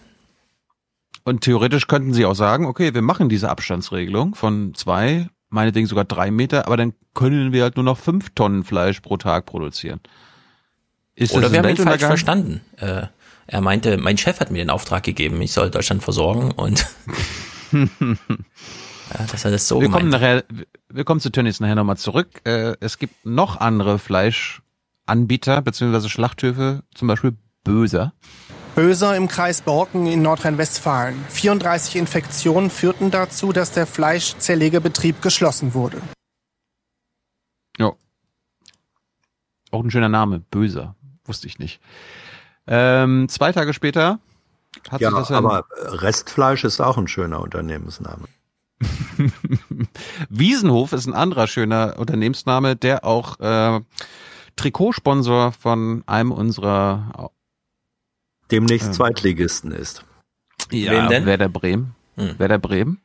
Und 1.26 1.40
theoretisch 1.40 1.88
könnten 1.88 2.14
sie 2.14 2.24
auch 2.24 2.36
sagen, 2.36 2.66
okay, 2.66 2.94
wir 2.94 3.02
machen 3.02 3.28
diese 3.28 3.50
Abstandsregelung 3.50 4.36
von 4.36 4.74
zwei, 4.74 5.28
meinetwegen 5.48 5.88
sogar 5.88 6.04
drei 6.04 6.30
Meter, 6.30 6.68
aber 6.68 6.76
dann 6.76 6.92
können 7.14 7.52
wir 7.52 7.64
halt 7.64 7.74
nur 7.74 7.84
noch 7.84 7.98
fünf 7.98 8.30
Tonnen 8.30 8.62
Fleisch 8.62 9.00
pro 9.00 9.16
Tag 9.16 9.44
produzieren. 9.44 9.98
Ist 11.16 11.34
Oder 11.34 11.50
wir 11.50 11.58
haben 11.58 11.68
ihn 11.68 11.78
falsch 11.78 12.04
verstanden. 12.04 12.60
Äh, 12.76 13.08
er 13.48 13.60
meinte, 13.60 13.96
mein 13.96 14.16
Chef 14.16 14.38
hat 14.38 14.52
mir 14.52 14.58
den 14.58 14.70
Auftrag 14.70 15.02
gegeben, 15.02 15.42
ich 15.42 15.50
soll 15.50 15.68
Deutschland 15.68 16.04
versorgen 16.04 16.52
und 16.52 16.86
ja, 17.72 17.88
dass 19.28 19.44
er 19.44 19.50
das 19.50 19.66
so 19.66 19.80
wir 19.80 19.90
kommen 19.90 20.10
nachher, 20.10 20.44
Wir 20.88 21.02
kommen 21.02 21.18
zu 21.18 21.30
Tönnies 21.30 21.58
nachher 21.58 21.74
nochmal 21.74 21.96
zurück. 21.96 22.40
Äh, 22.44 22.76
es 22.78 22.98
gibt 22.98 23.26
noch 23.26 23.56
andere 23.56 23.98
Fleischanbieter 23.98 25.60
beziehungsweise 25.60 26.08
Schlachthöfe, 26.08 26.84
zum 26.94 27.08
Beispiel 27.08 27.32
Böser. 27.64 28.12
Böser 28.76 29.16
im 29.16 29.26
Kreis 29.26 29.62
Borken 29.62 30.06
in 30.06 30.20
Nordrhein-Westfalen. 30.20 31.24
34 31.30 31.96
Infektionen 31.96 32.68
führten 32.68 33.10
dazu, 33.10 33.52
dass 33.52 33.72
der 33.72 33.86
Fleischzerlegebetrieb 33.86 35.22
geschlossen 35.22 35.72
wurde. 35.72 36.02
Ja. 37.78 37.94
Auch 39.70 39.82
ein 39.82 39.90
schöner 39.90 40.10
Name, 40.10 40.40
Böser. 40.40 40.94
Wusste 41.24 41.46
ich 41.46 41.58
nicht. 41.58 41.80
Ähm, 42.66 43.30
zwei 43.30 43.50
Tage 43.50 43.72
später 43.72 44.18
hat 44.90 45.00
ja, 45.00 45.08
sich 45.08 45.20
das 45.20 45.32
aber 45.32 45.64
Restfleisch 45.80 46.64
ist 46.64 46.78
auch 46.82 46.98
ein 46.98 47.08
schöner 47.08 47.40
Unternehmensname. 47.40 48.26
Wiesenhof 50.28 50.92
ist 50.92 51.06
ein 51.06 51.14
anderer 51.14 51.46
schöner 51.46 51.94
Unternehmensname, 51.96 52.76
der 52.76 53.06
auch 53.06 53.40
äh, 53.40 53.80
Trikotsponsor 54.56 55.52
von 55.52 56.04
einem 56.06 56.30
unserer 56.30 57.30
demnächst 58.50 58.88
ähm. 58.88 58.92
Zweitligisten 58.94 59.72
ist. 59.72 60.04
Ja, 60.70 60.92
Wen 60.92 61.08
denn? 61.08 61.26
Werder 61.26 61.48
Bremen. 61.48 61.94
Hm. 62.16 62.38
Werder 62.38 62.58
Bremen. 62.58 63.00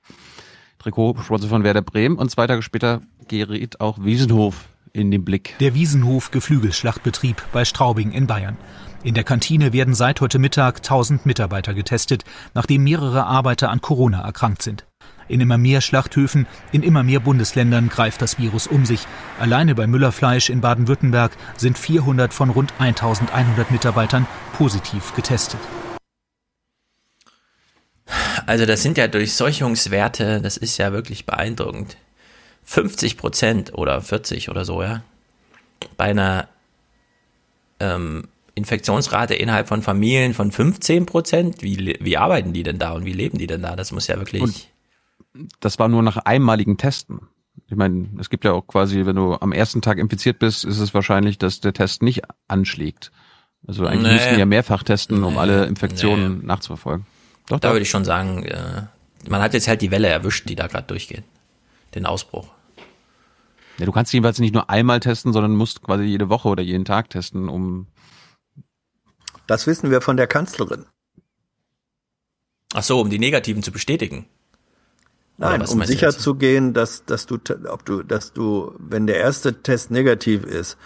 Trikotsponsor 0.80 1.50
von 1.50 1.64
Werder 1.64 1.82
Bremen 1.82 2.18
und 2.18 2.32
zwei 2.32 2.48
Tage 2.48 2.62
später 2.62 3.02
geriet 3.28 3.80
auch 3.82 4.04
Wiesenhof 4.04 4.66
in 4.94 5.12
den 5.12 5.24
Blick. 5.24 5.56
Der 5.60 5.76
Wiesenhof 5.76 6.32
Geflügelschlachtbetrieb 6.32 7.42
bei 7.52 7.66
Straubing 7.66 8.12
in 8.12 8.28
Bayern. 8.28 8.58
In 9.04 9.14
der 9.14 9.24
Kantine 9.24 9.74
werden 9.74 9.94
seit 9.94 10.22
heute 10.22 10.38
Mittag 10.38 10.78
1000 10.78 11.26
Mitarbeiter 11.26 11.74
getestet, 11.74 12.24
nachdem 12.54 12.84
mehrere 12.84 13.26
Arbeiter 13.26 13.70
an 13.70 13.82
Corona 13.82 14.22
erkrankt 14.22 14.62
sind. 14.62 14.86
In 15.32 15.40
immer 15.40 15.58
mehr 15.58 15.80
Schlachthöfen, 15.80 16.46
in 16.74 16.84
immer 16.84 17.04
mehr 17.04 17.22
Bundesländern 17.22 17.88
greift 17.88 18.22
das 18.22 18.38
Virus 18.38 18.68
um 18.68 18.86
sich. 18.86 19.08
Alleine 19.40 19.76
bei 19.76 19.88
Müllerfleisch 19.88 20.50
in 20.50 20.60
Baden-Württemberg 20.60 21.32
sind 21.56 21.78
400 21.78 22.34
von 22.34 22.50
rund 22.50 22.74
1100 22.80 23.72
Mitarbeitern 23.72 24.28
positiv 24.58 25.16
getestet. 25.16 25.62
Also 28.46 28.66
das 28.66 28.84
sind 28.84 28.98
ja 28.98 29.08
Durchseuchungswerte, 29.08 30.42
das 30.42 30.58
ist 30.58 30.78
ja 30.78 30.92
wirklich 30.92 31.26
beeindruckend. 31.26 31.96
50 32.66 33.16
Prozent 33.16 33.74
oder 33.74 34.02
40 34.02 34.50
oder 34.50 34.66
so, 34.66 34.84
ja. 34.84 35.02
Bei 35.96 36.06
einer 36.06 36.50
ähm, 37.80 38.28
Infektionsrate 38.56 39.34
innerhalb 39.36 39.70
von 39.70 39.82
Familien 39.82 40.34
von 40.34 40.52
15 40.52 41.06
Prozent. 41.06 41.64
Wie, 41.64 41.98
wie 42.02 42.18
arbeiten 42.18 42.52
die 42.52 42.64
denn 42.64 42.80
da 42.80 42.92
und 42.92 43.06
wie 43.06 43.14
leben 43.14 43.38
die 43.38 43.48
denn 43.48 43.62
da? 43.62 43.78
Das 43.78 43.94
muss 43.94 44.08
ja 44.08 44.18
wirklich. 44.18 44.42
Und 44.42 44.71
das 45.60 45.80
war 45.80 45.88
nur 45.88 46.04
nach 46.04 46.18
einmaligen 46.18 46.78
Testen. 46.78 47.28
Ich 47.68 47.76
meine, 47.76 48.10
es 48.20 48.30
gibt 48.30 48.44
ja 48.44 48.54
auch 48.54 48.68
quasi, 48.68 49.06
wenn 49.06 49.16
du 49.16 49.36
am 49.36 49.52
ersten 49.52 49.82
Tag 49.82 49.98
infiziert 49.98 50.40
bist, 50.40 50.66
ist 50.66 50.80
es 50.80 50.94
wahrscheinlich, 50.94 51.38
dass 51.38 51.62
der 51.62 51.74
Test 51.74 52.02
nicht 52.02 52.22
anschlägt. 52.48 53.12
Also 53.68 53.86
eigentlich 53.86 54.12
nee. 54.12 54.14
müssten 54.14 54.40
ja 54.40 54.46
mehrfach 54.46 54.84
testen, 54.84 55.24
um 55.24 55.34
nee. 55.34 55.40
alle 55.40 55.66
Infektionen 55.66 56.40
nee. 56.40 56.46
nachzuverfolgen. 56.46 57.06
Doch, 57.48 57.60
da 57.60 57.68
doch. 57.68 57.74
würde 57.76 57.84
ich 57.84 57.90
schon 57.90 58.06
sagen, 58.06 58.44
äh, 58.44 58.84
man 59.28 59.42
hat 59.42 59.54
jetzt 59.54 59.68
halt 59.68 59.82
die 59.82 59.92
Welle 59.92 60.08
erwischt, 60.08 60.50
die 60.50 60.56
da 60.56 60.68
gerade 60.68 60.88
durchgeht. 60.88 61.24
Den 61.94 62.06
Ausbruch. 62.06 62.48
Ja, 63.78 63.86
du 63.86 63.92
kannst 63.92 64.14
jedenfalls 64.14 64.40
nicht 64.40 64.54
nur 64.54 64.70
einmal 64.70 65.00
testen, 65.00 65.34
sondern 65.34 65.56
musst 65.56 65.82
quasi 65.82 66.04
jede 66.04 66.30
Woche 66.30 66.48
oder 66.48 66.64
jeden 66.64 66.86
Tag 66.86 67.10
testen, 67.10 67.50
um. 67.50 67.88
Das 69.48 69.68
wissen 69.68 69.92
wir 69.92 70.02
von 70.02 70.18
der 70.18 70.28
Kanzlerin. 70.28 70.86
Ach 72.74 72.84
so, 72.84 73.00
um 73.00 73.10
die 73.10 73.20
Negativen 73.20 73.64
zu 73.64 73.72
bestätigen. 73.72 74.28
Nein, 75.38 75.62
um 75.66 75.84
sicher 75.84 76.12
zu 76.12 76.36
gehen, 76.36 76.74
dass, 76.74 77.06
dass 77.06 77.26
du, 77.26 77.38
ob 77.68 77.86
du, 77.86 78.04
dass 78.04 78.34
du, 78.34 78.74
wenn 78.78 79.08
der 79.08 79.18
erste 79.18 79.64
Test 79.64 79.90
negativ 79.90 80.44
ist, 80.44 80.78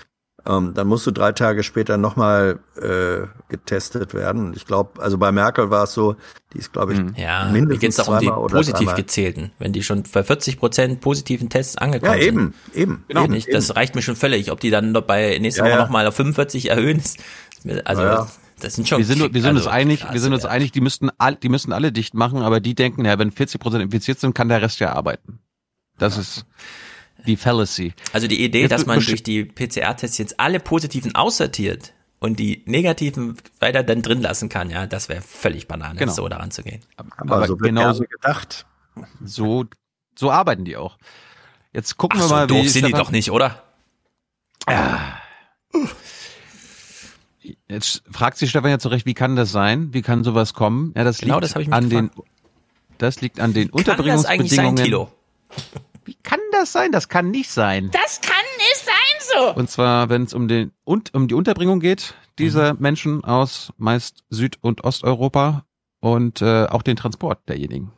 ähm, 0.47 0.73
dann 0.75 0.87
musst 0.87 1.07
du 1.07 1.11
drei 1.11 1.31
Tage 1.31 1.63
später 1.63 1.97
nochmal 1.97 2.59
äh, 2.79 3.25
getestet 3.49 4.13
werden. 4.13 4.53
Ich 4.55 4.65
glaube, 4.67 5.01
also 5.01 5.17
bei 5.17 5.31
Merkel 5.31 5.71
war 5.71 5.85
es 5.85 5.93
so, 5.93 6.15
die 6.53 6.59
ist, 6.59 6.71
glaube 6.71 6.93
ich, 6.93 6.99
Hm. 6.99 7.15
ja, 7.17 7.45
mindestens 7.51 7.79
geht's 7.81 7.95
doch 7.97 8.07
um 8.07 8.19
die 8.19 8.27
positiv 8.27 8.73
dreimal. 8.85 8.95
gezählten. 8.95 9.51
Wenn 9.57 9.73
die 9.73 9.81
schon 9.83 10.03
bei 10.13 10.23
40 10.23 10.59
Prozent 10.59 11.01
positiven 11.01 11.49
Tests 11.49 11.77
angekommen 11.77 12.13
Ja, 12.13 12.19
eben, 12.23 12.53
sind. 12.71 12.75
eben, 12.75 13.03
Genau, 13.07 13.23
eben, 13.23 13.33
nicht, 13.33 13.51
das 13.51 13.75
reicht 13.75 13.95
mir 13.95 14.03
schon 14.03 14.15
völlig. 14.15 14.51
Ob 14.51 14.59
die 14.59 14.69
dann 14.69 14.93
bei 14.93 15.37
nächste 15.39 15.61
Ja, 15.61 15.65
Woche 15.65 15.73
ja. 15.77 15.81
nochmal 15.83 16.05
auf 16.05 16.15
45 16.15 16.69
erhöhen, 16.69 16.99
ist 16.99 17.17
also 17.85 18.03
ja. 18.03 18.27
Das 18.59 18.75
sind 18.75 18.87
schon. 18.87 18.99
wir 18.99 19.05
sind, 19.05 19.33
wir 19.33 19.41
sind 19.41 19.51
uns 19.51 19.59
also, 19.61 19.69
einig, 19.69 19.99
wir 20.01 20.05
krasse 20.07 20.19
sind 20.19 20.33
uns 20.33 20.43
Werte. 20.43 20.55
einig, 20.55 20.71
die 20.71 20.81
müssten 20.81 21.09
all, 21.17 21.35
die 21.35 21.49
müssen 21.49 21.73
alle 21.73 21.91
dicht 21.91 22.13
machen, 22.13 22.41
aber 22.41 22.59
die 22.59 22.75
denken, 22.75 23.05
ja, 23.05 23.17
wenn 23.19 23.31
40 23.31 23.59
Prozent 23.59 23.83
infiziert 23.83 24.19
sind, 24.19 24.33
kann 24.33 24.49
der 24.49 24.61
Rest 24.61 24.79
ja 24.79 24.93
arbeiten. 24.93 25.39
Das 25.97 26.17
ist 26.17 26.45
die 27.25 27.37
Fallacy. 27.37 27.93
Also 28.13 28.27
die 28.27 28.43
Idee, 28.43 28.61
Jetzt 28.61 28.71
dass 28.71 28.85
man 28.85 28.99
durch 28.99 29.23
die 29.23 29.45
PCR-Tests 29.45 30.17
jetzt 30.17 30.39
alle 30.39 30.59
positiven 30.59 31.15
aussortiert 31.15 31.93
und 32.19 32.39
die 32.39 32.63
negativen 32.65 33.37
weiter 33.59 33.83
dann 33.83 34.01
drin 34.01 34.21
lassen 34.21 34.49
kann, 34.49 34.69
ja, 34.69 34.87
das 34.87 35.09
wäre 35.09 35.21
völlig 35.21 35.67
Banane, 35.67 35.99
Genau. 35.99 36.11
so 36.13 36.27
daran 36.27 36.51
zu 36.51 36.63
gehen. 36.63 36.81
Aber 37.17 37.47
so 37.47 37.53
wird 37.59 37.69
genauso 37.69 37.99
gerne 38.03 38.09
gedacht. 38.09 38.65
So, 39.23 39.65
so 40.17 40.31
arbeiten 40.31 40.65
die 40.65 40.77
auch. 40.77 40.97
Jetzt 41.73 41.97
gucken 41.97 42.19
Ach, 42.19 42.23
wir 42.23 42.27
so 42.29 42.33
mal, 42.35 42.47
doof 42.47 42.63
wie 42.63 42.69
sind 42.69 42.87
die 42.87 42.93
doch 42.93 43.11
nicht, 43.11 43.31
oder? 43.31 43.61
Jetzt 47.67 48.03
fragt 48.11 48.37
sich 48.37 48.49
Stefan 48.49 48.71
ja 48.71 48.79
zurecht, 48.79 49.05
wie 49.05 49.13
kann 49.13 49.35
das 49.35 49.51
sein? 49.51 49.93
Wie 49.93 50.01
kann 50.01 50.23
sowas 50.23 50.53
kommen? 50.53 50.93
Ja, 50.95 51.03
das 51.03 51.19
Genau 51.19 51.35
liegt 51.35 51.43
das 51.45 51.55
hab 51.55 51.61
ich 51.61 51.67
mich 51.67 51.75
an 51.75 51.89
den, 51.89 52.11
das 52.97 53.21
liegt 53.21 53.39
an 53.39 53.53
den 53.53 53.71
Kann 53.71 53.83
das 53.85 54.25
eigentlich 54.25 54.51
sein, 54.55 54.67
Unterbringungsbedingungen. 54.69 55.07
Wie 56.05 56.15
kann 56.21 56.39
das 56.51 56.71
sein? 56.71 56.91
Das 56.91 57.09
kann 57.09 57.31
nicht 57.31 57.49
sein. 57.49 57.89
Das 57.91 58.21
kann 58.21 58.35
nicht 58.57 58.85
sein 58.85 58.93
so. 59.35 59.55
Und 59.55 59.69
zwar, 59.69 60.09
wenn 60.09 60.23
es 60.23 60.33
um 60.33 60.47
den 60.47 60.71
und 60.83 61.13
um 61.13 61.27
die 61.27 61.33
Unterbringung 61.33 61.79
geht 61.79 62.13
dieser 62.37 62.73
Mhm. 62.73 62.79
Menschen 62.81 63.23
aus 63.23 63.71
meist 63.77 64.23
Süd- 64.29 64.57
und 64.61 64.83
Osteuropa 64.83 65.65
und 65.99 66.41
äh, 66.41 66.65
auch 66.65 66.81
den 66.83 66.95
Transport 66.97 67.47
derjenigen. 67.49 67.91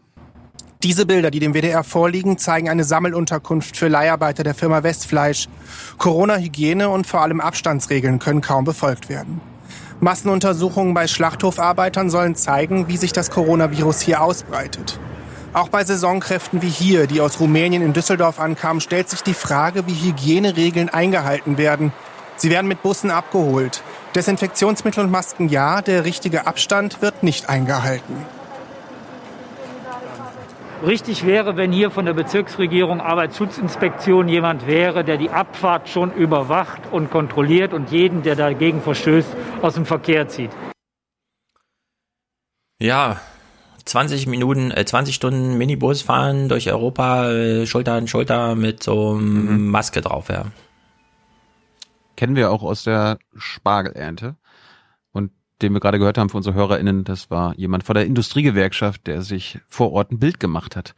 Diese 0.87 1.05
Bilder, 1.05 1.31
die 1.31 1.39
dem 1.39 1.53
WDR 1.53 1.83
vorliegen, 1.83 2.37
zeigen 2.37 2.69
eine 2.69 2.85
Sammelunterkunft 2.85 3.75
für 3.75 3.89
Leiharbeiter 3.89 4.45
der 4.45 4.55
Firma 4.55 4.83
Westfleisch. 4.83 5.49
Corona-Hygiene 5.97 6.87
und 6.87 7.05
vor 7.05 7.23
allem 7.23 7.41
Abstandsregeln 7.41 8.19
können 8.19 8.39
kaum 8.39 8.63
befolgt 8.63 9.09
werden. 9.09 9.41
Massenuntersuchungen 9.99 10.93
bei 10.93 11.07
Schlachthofarbeitern 11.07 12.09
sollen 12.09 12.35
zeigen, 12.35 12.87
wie 12.87 12.95
sich 12.95 13.11
das 13.11 13.31
Coronavirus 13.31 13.99
hier 13.99 14.21
ausbreitet. 14.21 14.97
Auch 15.51 15.67
bei 15.67 15.83
Saisonkräften 15.83 16.61
wie 16.61 16.69
hier, 16.69 17.05
die 17.05 17.19
aus 17.19 17.41
Rumänien 17.41 17.83
in 17.83 17.91
Düsseldorf 17.91 18.39
ankamen, 18.39 18.79
stellt 18.79 19.09
sich 19.09 19.23
die 19.23 19.33
Frage, 19.33 19.87
wie 19.87 20.07
Hygieneregeln 20.09 20.87
eingehalten 20.87 21.57
werden. 21.57 21.91
Sie 22.37 22.49
werden 22.49 22.67
mit 22.69 22.81
Bussen 22.81 23.11
abgeholt. 23.11 23.83
Desinfektionsmittel 24.15 25.03
und 25.03 25.11
Masken 25.11 25.49
ja, 25.49 25.81
der 25.81 26.05
richtige 26.05 26.47
Abstand 26.47 27.01
wird 27.01 27.23
nicht 27.23 27.49
eingehalten. 27.49 28.25
Richtig 30.85 31.25
wäre, 31.25 31.57
wenn 31.57 31.71
hier 31.71 31.89
von 31.89 32.05
der 32.05 32.13
Bezirksregierung 32.13 33.01
Arbeitsschutzinspektion 33.01 34.29
jemand 34.29 34.67
wäre, 34.67 35.03
der 35.03 35.17
die 35.17 35.31
Abfahrt 35.31 35.89
schon 35.89 36.13
überwacht 36.13 36.81
und 36.91 37.09
kontrolliert 37.09 37.73
und 37.73 37.91
jeden, 37.91 38.21
der 38.21 38.35
dagegen 38.35 38.81
verstößt, 38.81 39.29
aus 39.63 39.73
dem 39.73 39.87
Verkehr 39.87 40.27
zieht. 40.27 40.51
Ja, 42.79 43.19
20 43.85 44.27
Minuten, 44.27 44.69
äh, 44.69 44.85
20 44.85 45.15
Stunden 45.15 45.57
Minibus 45.57 46.03
fahren 46.03 46.47
durch 46.47 46.71
Europa, 46.71 47.31
äh, 47.31 47.65
Schulter 47.65 47.93
an 47.93 48.07
Schulter 48.07 48.53
mit 48.53 48.83
so 48.83 49.15
einem 49.15 49.69
Maske 49.69 50.01
drauf, 50.01 50.29
ja. 50.29 50.45
Kennen 52.15 52.35
wir 52.35 52.51
auch 52.51 52.61
aus 52.61 52.83
der 52.83 53.17
Spargelernte. 53.35 54.35
Den 55.61 55.73
wir 55.73 55.79
gerade 55.79 55.97
gehört 55.97 56.17
haben 56.17 56.29
für 56.29 56.37
unsere 56.37 56.55
HörerInnen, 56.55 57.03
das 57.03 57.31
war 57.31 57.55
jemand 57.55 57.83
von 57.83 57.95
der 57.95 58.05
Industriegewerkschaft, 58.05 59.07
der 59.07 59.21
sich 59.21 59.59
vor 59.67 59.91
Ort 59.91 60.11
ein 60.11 60.19
Bild 60.19 60.39
gemacht 60.39 60.75
hat. 60.75 60.93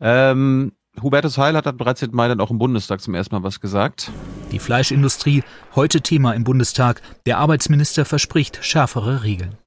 Ähm, 0.00 0.72
Hubertus 1.02 1.38
Heil 1.38 1.56
hat 1.56 1.66
am 1.66 1.76
13. 1.76 2.10
Mai 2.12 2.28
dann 2.28 2.40
auch 2.40 2.50
im 2.50 2.58
Bundestag 2.58 3.00
zum 3.00 3.14
ersten 3.14 3.34
Mal 3.34 3.42
was 3.42 3.60
gesagt. 3.60 4.10
Die 4.52 4.58
Fleischindustrie, 4.58 5.42
heute 5.74 6.00
Thema 6.00 6.32
im 6.32 6.44
Bundestag. 6.44 7.02
Der 7.26 7.38
Arbeitsminister 7.38 8.04
verspricht 8.04 8.64
schärfere 8.64 9.24
Regeln. 9.24 9.58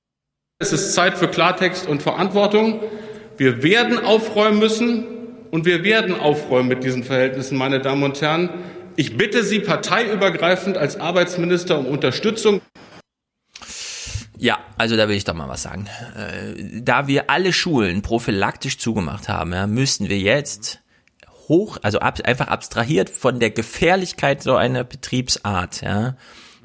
Es 0.59 0.73
ist 0.73 0.93
Zeit 0.93 1.17
für 1.17 1.27
Klartext 1.27 1.87
und 1.87 2.01
Verantwortung. 2.01 2.79
Wir 3.37 3.61
werden 3.61 4.03
aufräumen 4.03 4.57
müssen 4.57 5.05
und 5.51 5.65
wir 5.65 5.83
werden 5.83 6.19
aufräumen 6.19 6.69
mit 6.69 6.83
diesen 6.83 7.03
Verhältnissen, 7.03 7.57
meine 7.57 7.79
Damen 7.79 8.03
und 8.03 8.19
Herren. 8.21 8.49
Ich 8.95 9.17
bitte 9.17 9.43
Sie 9.43 9.59
parteiübergreifend 9.59 10.77
als 10.77 10.99
Arbeitsminister 10.99 11.77
um 11.77 11.85
Unterstützung. 11.85 12.61
Ja, 14.39 14.59
also 14.77 14.95
da 14.95 15.07
will 15.07 15.15
ich 15.15 15.23
doch 15.23 15.33
mal 15.33 15.49
was 15.49 15.63
sagen. 15.63 15.87
Äh, 16.15 16.81
da 16.81 17.07
wir 17.07 17.29
alle 17.29 17.53
Schulen 17.53 18.01
prophylaktisch 18.01 18.77
zugemacht 18.77 19.29
haben, 19.29 19.53
ja, 19.53 19.67
müssen 19.67 20.09
wir 20.09 20.19
jetzt 20.19 20.79
hoch, 21.47 21.77
also 21.81 21.99
ab, 21.99 22.19
einfach 22.25 22.47
abstrahiert 22.47 23.09
von 23.09 23.39
der 23.39 23.49
Gefährlichkeit 23.49 24.43
so 24.43 24.55
einer 24.55 24.83
Betriebsart, 24.83 25.81
ja, 25.81 26.15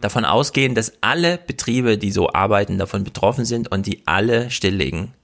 davon 0.01 0.25
ausgehen, 0.25 0.75
dass 0.75 0.93
alle 1.01 1.39
Betriebe, 1.39 1.97
die 1.97 2.11
so 2.11 2.33
arbeiten, 2.33 2.79
davon 2.79 3.05
betroffen 3.05 3.45
sind 3.45 3.71
und 3.71 3.87
die 3.87 4.03
alle 4.07 4.51
stilllegen. 4.51 5.15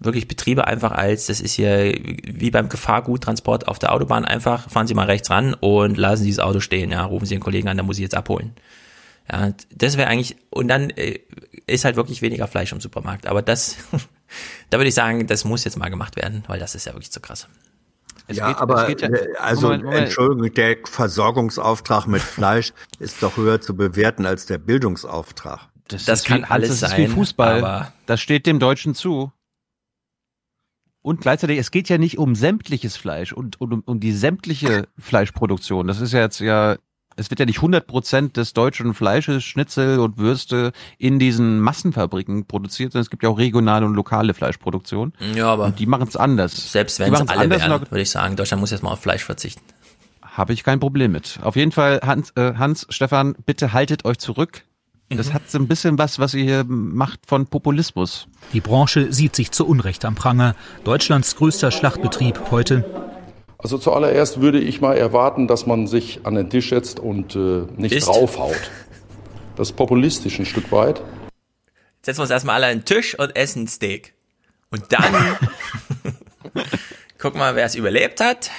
Wirklich 0.00 0.28
Betriebe 0.28 0.66
einfach 0.66 0.92
als, 0.92 1.26
das 1.26 1.40
ist 1.40 1.52
hier 1.52 1.94
wie 2.24 2.50
beim 2.50 2.68
Gefahrguttransport 2.68 3.68
auf 3.68 3.78
der 3.78 3.92
Autobahn, 3.92 4.24
einfach 4.24 4.68
fahren 4.68 4.86
Sie 4.86 4.94
mal 4.94 5.06
rechts 5.06 5.30
ran 5.30 5.54
und 5.54 5.96
lassen 5.96 6.24
Sie 6.24 6.30
das 6.30 6.38
Auto 6.38 6.60
stehen, 6.60 6.90
ja, 6.90 7.04
rufen 7.04 7.26
Sie 7.26 7.34
den 7.34 7.42
Kollegen 7.42 7.68
an, 7.68 7.76
der 7.76 7.84
muss 7.84 7.96
Sie 7.96 8.02
jetzt 8.02 8.16
abholen. 8.16 8.54
Ja, 9.30 9.52
das 9.72 9.96
wäre 9.96 10.08
eigentlich, 10.08 10.36
und 10.50 10.68
dann 10.68 10.90
äh, 10.90 11.20
ist 11.66 11.84
halt 11.84 11.96
wirklich 11.96 12.20
weniger 12.20 12.48
Fleisch 12.48 12.72
im 12.72 12.80
Supermarkt. 12.80 13.26
Aber 13.26 13.42
das, 13.42 13.76
da 14.70 14.78
würde 14.78 14.88
ich 14.88 14.94
sagen, 14.94 15.26
das 15.26 15.44
muss 15.44 15.64
jetzt 15.64 15.76
mal 15.76 15.88
gemacht 15.88 16.16
werden, 16.16 16.42
weil 16.48 16.58
das 16.58 16.74
ist 16.74 16.86
ja 16.86 16.94
wirklich 16.94 17.12
zu 17.12 17.20
krass. 17.20 17.48
ja, 18.28 18.56
aber 18.58 18.88
äh, 18.88 19.34
also 19.38 19.68
Moment, 19.68 19.84
Moment. 19.84 20.02
Entschuldigung, 20.06 20.54
der 20.54 20.76
Versorgungsauftrag 20.84 22.06
mit 22.06 22.22
Fleisch 22.22 22.72
ist 22.98 23.22
doch 23.22 23.36
höher 23.36 23.60
zu 23.60 23.76
bewerten 23.76 24.26
als 24.26 24.46
der 24.46 24.58
Bildungsauftrag. 24.58 25.68
Das 25.86 26.08
ist 26.08 26.24
kann 26.26 26.40
wie, 26.42 26.44
alles 26.44 26.68
das 26.68 26.82
ist 26.82 26.88
sein, 26.90 26.98
wie 27.02 27.06
Fußball. 27.14 27.58
aber- 27.58 27.92
Das 28.06 28.20
steht 28.20 28.46
dem 28.46 28.58
Deutschen 28.58 28.94
zu. 28.94 29.32
Und 31.02 31.20
gleichzeitig, 31.22 31.58
es 31.58 31.70
geht 31.70 31.88
ja 31.88 31.98
nicht 31.98 32.18
um 32.18 32.34
sämtliches 32.34 32.96
Fleisch 32.96 33.32
und, 33.32 33.60
und 33.60 33.72
um, 33.72 33.80
um 33.86 34.00
die 34.00 34.12
sämtliche 34.12 34.86
Fleischproduktion. 34.98 35.86
Das 35.86 36.00
ist 36.00 36.12
ja 36.12 36.20
jetzt 36.20 36.40
ja, 36.40 36.76
es 37.20 37.30
wird 37.30 37.38
ja 37.38 37.46
nicht 37.46 37.58
100 37.58 37.86
Prozent 37.86 38.36
des 38.36 38.54
deutschen 38.54 38.94
Fleisches, 38.94 39.44
Schnitzel 39.44 40.00
und 40.00 40.16
Würste 40.16 40.72
in 40.98 41.18
diesen 41.18 41.60
Massenfabriken 41.60 42.46
produziert, 42.46 42.92
sondern 42.92 43.02
es 43.02 43.10
gibt 43.10 43.22
ja 43.22 43.28
auch 43.28 43.38
regionale 43.38 43.84
und 43.84 43.94
lokale 43.94 44.32
Fleischproduktion. 44.32 45.12
Ja, 45.34 45.52
aber 45.52 45.66
und 45.66 45.78
die 45.78 45.86
machen 45.86 46.08
es 46.08 46.16
anders. 46.16 46.72
Selbst 46.72 46.98
wenn 46.98 47.12
es 47.12 47.20
alle 47.20 47.40
anders 47.42 47.60
wären, 47.60 47.80
würde 47.82 48.00
ich 48.00 48.10
sagen, 48.10 48.36
Deutschland 48.36 48.60
muss 48.60 48.70
jetzt 48.70 48.82
mal 48.82 48.90
auf 48.90 49.00
Fleisch 49.00 49.22
verzichten. 49.22 49.62
Habe 50.22 50.54
ich 50.54 50.64
kein 50.64 50.80
Problem 50.80 51.12
mit. 51.12 51.38
Auf 51.42 51.56
jeden 51.56 51.72
Fall, 51.72 52.00
Hans, 52.02 52.30
äh, 52.36 52.54
Hans, 52.54 52.86
Stefan, 52.88 53.34
bitte 53.44 53.74
haltet 53.74 54.06
euch 54.06 54.18
zurück. 54.18 54.64
Das 55.10 55.32
hat 55.34 55.50
so 55.50 55.58
ein 55.58 55.66
bisschen 55.66 55.98
was, 55.98 56.20
was 56.20 56.34
ihr 56.34 56.44
hier 56.44 56.64
macht 56.64 57.26
von 57.26 57.46
Populismus. 57.46 58.28
Die 58.52 58.60
Branche 58.60 59.12
sieht 59.12 59.34
sich 59.34 59.50
zu 59.50 59.66
Unrecht 59.66 60.04
am 60.04 60.14
Pranger. 60.14 60.54
Deutschlands 60.84 61.34
größter 61.34 61.72
Schlachtbetrieb 61.72 62.40
heute. 62.52 63.09
Also 63.62 63.76
zuallererst 63.76 64.40
würde 64.40 64.58
ich 64.58 64.80
mal 64.80 64.96
erwarten, 64.96 65.46
dass 65.46 65.66
man 65.66 65.86
sich 65.86 66.20
an 66.24 66.34
den 66.34 66.48
Tisch 66.48 66.70
setzt 66.70 66.98
und 66.98 67.36
äh, 67.36 67.66
nicht 67.76 67.94
Isst. 67.94 68.08
draufhaut. 68.08 68.70
Das 69.56 69.70
ist 69.70 69.76
populistisch 69.76 70.38
ein 70.38 70.46
Stück 70.46 70.72
weit. 70.72 71.00
Jetzt 71.96 72.06
setzen 72.06 72.18
wir 72.18 72.22
uns 72.22 72.30
erstmal 72.30 72.54
alle 72.56 72.68
an 72.68 72.78
den 72.78 72.84
Tisch 72.86 73.18
und 73.18 73.36
essen 73.36 73.64
ein 73.64 73.68
Steak. 73.68 74.14
Und 74.70 74.84
dann 74.90 75.36
guck 77.18 77.34
mal, 77.34 77.54
wer 77.54 77.66
es 77.66 77.74
überlebt 77.74 78.20
hat. 78.20 78.50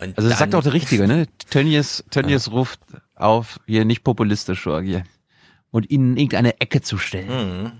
Und 0.00 0.16
Also 0.16 0.30
das 0.30 0.38
sagt 0.38 0.54
auch 0.54 0.62
der 0.62 0.72
Richtige, 0.72 1.06
ne? 1.06 1.26
Tönnies, 1.50 2.04
Tönnies 2.10 2.50
ruft 2.50 2.80
auf, 3.14 3.60
hier 3.66 3.84
nicht 3.84 4.02
populistisch 4.02 4.62
hier, 4.62 5.04
und 5.70 5.90
ihnen 5.90 6.12
in 6.12 6.16
irgendeine 6.16 6.60
Ecke 6.60 6.80
zu 6.80 6.96
stellen. 6.96 7.28
Mhm. 7.64 7.72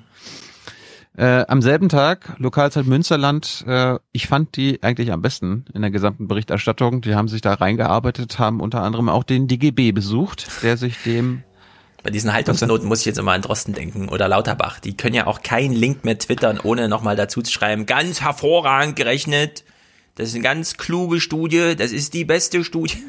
Äh, 1.14 1.44
am 1.46 1.60
selben 1.60 1.90
Tag, 1.90 2.34
Lokalzeit 2.38 2.86
Münsterland, 2.86 3.64
äh, 3.66 3.98
ich 4.12 4.28
fand 4.28 4.56
die 4.56 4.82
eigentlich 4.82 5.12
am 5.12 5.20
besten 5.20 5.66
in 5.74 5.82
der 5.82 5.90
gesamten 5.90 6.26
Berichterstattung. 6.26 7.02
Die 7.02 7.14
haben 7.14 7.28
sich 7.28 7.42
da 7.42 7.52
reingearbeitet, 7.52 8.38
haben 8.38 8.60
unter 8.60 8.82
anderem 8.82 9.10
auch 9.10 9.22
den 9.22 9.46
DGB 9.46 9.92
besucht, 9.92 10.46
der 10.62 10.78
sich 10.78 10.96
dem 11.04 11.42
Bei 12.02 12.08
diesen 12.10 12.32
Haltungsnoten 12.32 12.88
muss 12.88 13.00
ich 13.00 13.04
jetzt 13.06 13.18
immer 13.18 13.32
an 13.32 13.42
Drosten 13.42 13.74
denken 13.74 14.08
oder 14.08 14.26
Lauterbach. 14.26 14.80
Die 14.80 14.96
können 14.96 15.14
ja 15.14 15.26
auch 15.26 15.42
keinen 15.42 15.74
Link 15.74 16.02
mehr 16.02 16.18
twittern, 16.18 16.58
ohne 16.62 16.88
nochmal 16.88 17.14
dazu 17.14 17.42
zu 17.42 17.52
schreiben, 17.52 17.84
ganz 17.84 18.22
hervorragend 18.22 18.96
gerechnet. 18.96 19.64
Das 20.14 20.28
ist 20.28 20.34
eine 20.34 20.44
ganz 20.44 20.78
kluge 20.78 21.20
Studie. 21.20 21.74
Das 21.76 21.92
ist 21.92 22.14
die 22.14 22.24
beste 22.24 22.64
Studie. 22.64 23.02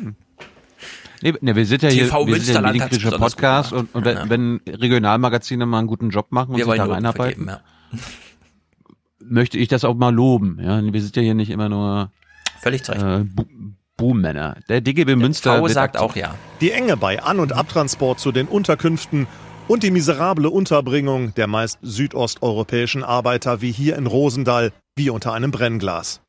Nee, 1.21 1.33
nee, 1.39 1.55
wir 1.55 1.65
sind 1.65 1.83
ja 1.83 1.89
hier, 1.89 2.03
TV 2.03 2.27
wir 2.27 2.35
sind 2.41 2.53
ja 2.53 2.59
ein 2.59 2.65
medienkritischer 2.65 3.17
Podcast 3.17 3.71
und, 3.71 3.95
und 3.95 4.03
wenn, 4.03 4.17
Ja. 4.17 4.29
wenn 4.29 4.59
Regionalmagazine 4.67 5.65
mal 5.65 5.79
einen 5.79 5.87
guten 5.87 6.09
Job 6.09 6.27
machen 6.31 6.51
und 6.51 6.57
Wir 6.57 6.65
sich 6.65 6.75
da 6.75 6.83
reinarbeiten, 6.85 7.47
ja. 7.47 7.61
Möchte 9.19 9.57
ich 9.57 9.67
das 9.67 9.83
auch 9.85 9.95
mal 9.95 10.13
loben. 10.13 10.59
Ja, 10.61 10.81
wir 10.81 11.01
sind 11.01 11.15
ja 11.15 11.21
hier 11.21 11.33
nicht 11.33 11.49
immer 11.49 11.69
nur 11.69 12.11
Völlig 12.61 12.83
zu 12.83 12.91
Recht. 12.91 13.03
äh, 13.03 13.23
Bu- 13.23 13.45
Boommänner. 13.95 14.57
Der 14.69 14.81
DGB 14.81 15.15
Münster 15.15 15.59
V 15.59 15.67
sagt 15.67 15.97
auch 15.97 16.15
ja. 16.15 16.35
Die 16.61 16.71
Enge 16.71 16.97
bei 16.97 17.21
An- 17.21 17.39
und 17.39 17.53
Abtransport 17.53 18.19
zu 18.19 18.31
den 18.31 18.47
Unterkünften 18.47 19.27
und 19.67 19.83
die 19.83 19.91
miserable 19.91 20.49
Unterbringung 20.49 21.33
der 21.35 21.47
meist 21.47 21.77
südosteuropäischen 21.83 23.03
Arbeiter 23.03 23.61
wie 23.61 23.71
hier 23.71 23.95
in 23.95 24.07
Rosendahl 24.07 24.71
wie 24.95 25.09
unter 25.09 25.33
einem 25.33 25.51
Brennglas. 25.51 26.21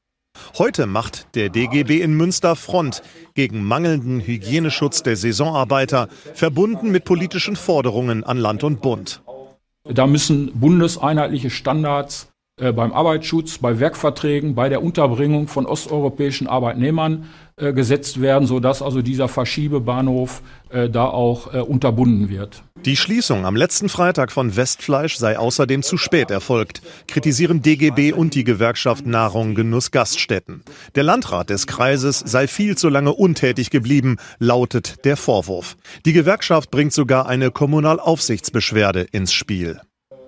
Heute 0.58 0.86
macht 0.86 1.28
der 1.36 1.48
DGB 1.48 2.00
in 2.02 2.14
Münster 2.14 2.54
Front 2.56 3.02
gegen 3.34 3.64
mangelnden 3.64 4.20
Hygieneschutz 4.20 5.02
der 5.02 5.16
Saisonarbeiter, 5.16 6.08
verbunden 6.34 6.90
mit 6.90 7.04
politischen 7.04 7.54
Forderungen 7.56 8.24
an 8.24 8.38
Land 8.38 8.62
und 8.64 8.82
Bund. 8.82 9.22
Da 9.84 10.06
müssen 10.06 10.50
bundeseinheitliche 10.58 11.50
Standards 11.50 12.33
beim 12.56 12.92
Arbeitsschutz, 12.92 13.58
bei 13.58 13.80
Werkverträgen, 13.80 14.54
bei 14.54 14.68
der 14.68 14.82
Unterbringung 14.82 15.48
von 15.48 15.66
osteuropäischen 15.66 16.46
Arbeitnehmern 16.46 17.28
äh, 17.56 17.72
gesetzt 17.72 18.20
werden, 18.20 18.46
sodass 18.46 18.80
also 18.80 19.02
dieser 19.02 19.28
Verschiebebahnhof 19.28 20.42
äh, 20.70 20.88
da 20.88 21.06
auch 21.06 21.52
äh, 21.52 21.58
unterbunden 21.58 22.28
wird. 22.28 22.62
Die 22.84 22.96
Schließung 22.96 23.44
am 23.46 23.56
letzten 23.56 23.88
Freitag 23.88 24.30
von 24.30 24.56
Westfleisch 24.56 25.16
sei 25.16 25.38
außerdem 25.38 25.82
zu 25.82 25.96
spät 25.96 26.30
erfolgt, 26.30 26.82
kritisieren 27.08 27.62
DGB 27.62 28.12
und 28.12 28.34
die 28.34 28.44
Gewerkschaft 28.44 29.06
Nahrung 29.06 29.54
Genuss 29.54 29.90
Gaststätten. 29.90 30.62
Der 30.94 31.02
Landrat 31.02 31.50
des 31.50 31.66
Kreises 31.66 32.20
sei 32.20 32.46
viel 32.46 32.76
zu 32.76 32.88
lange 32.88 33.14
untätig 33.14 33.70
geblieben, 33.70 34.16
lautet 34.38 35.04
der 35.04 35.16
Vorwurf. 35.16 35.76
Die 36.06 36.12
Gewerkschaft 36.12 36.70
bringt 36.70 36.92
sogar 36.92 37.26
eine 37.26 37.50
Kommunalaufsichtsbeschwerde 37.50 39.06
ins 39.12 39.32
Spiel. 39.32 39.80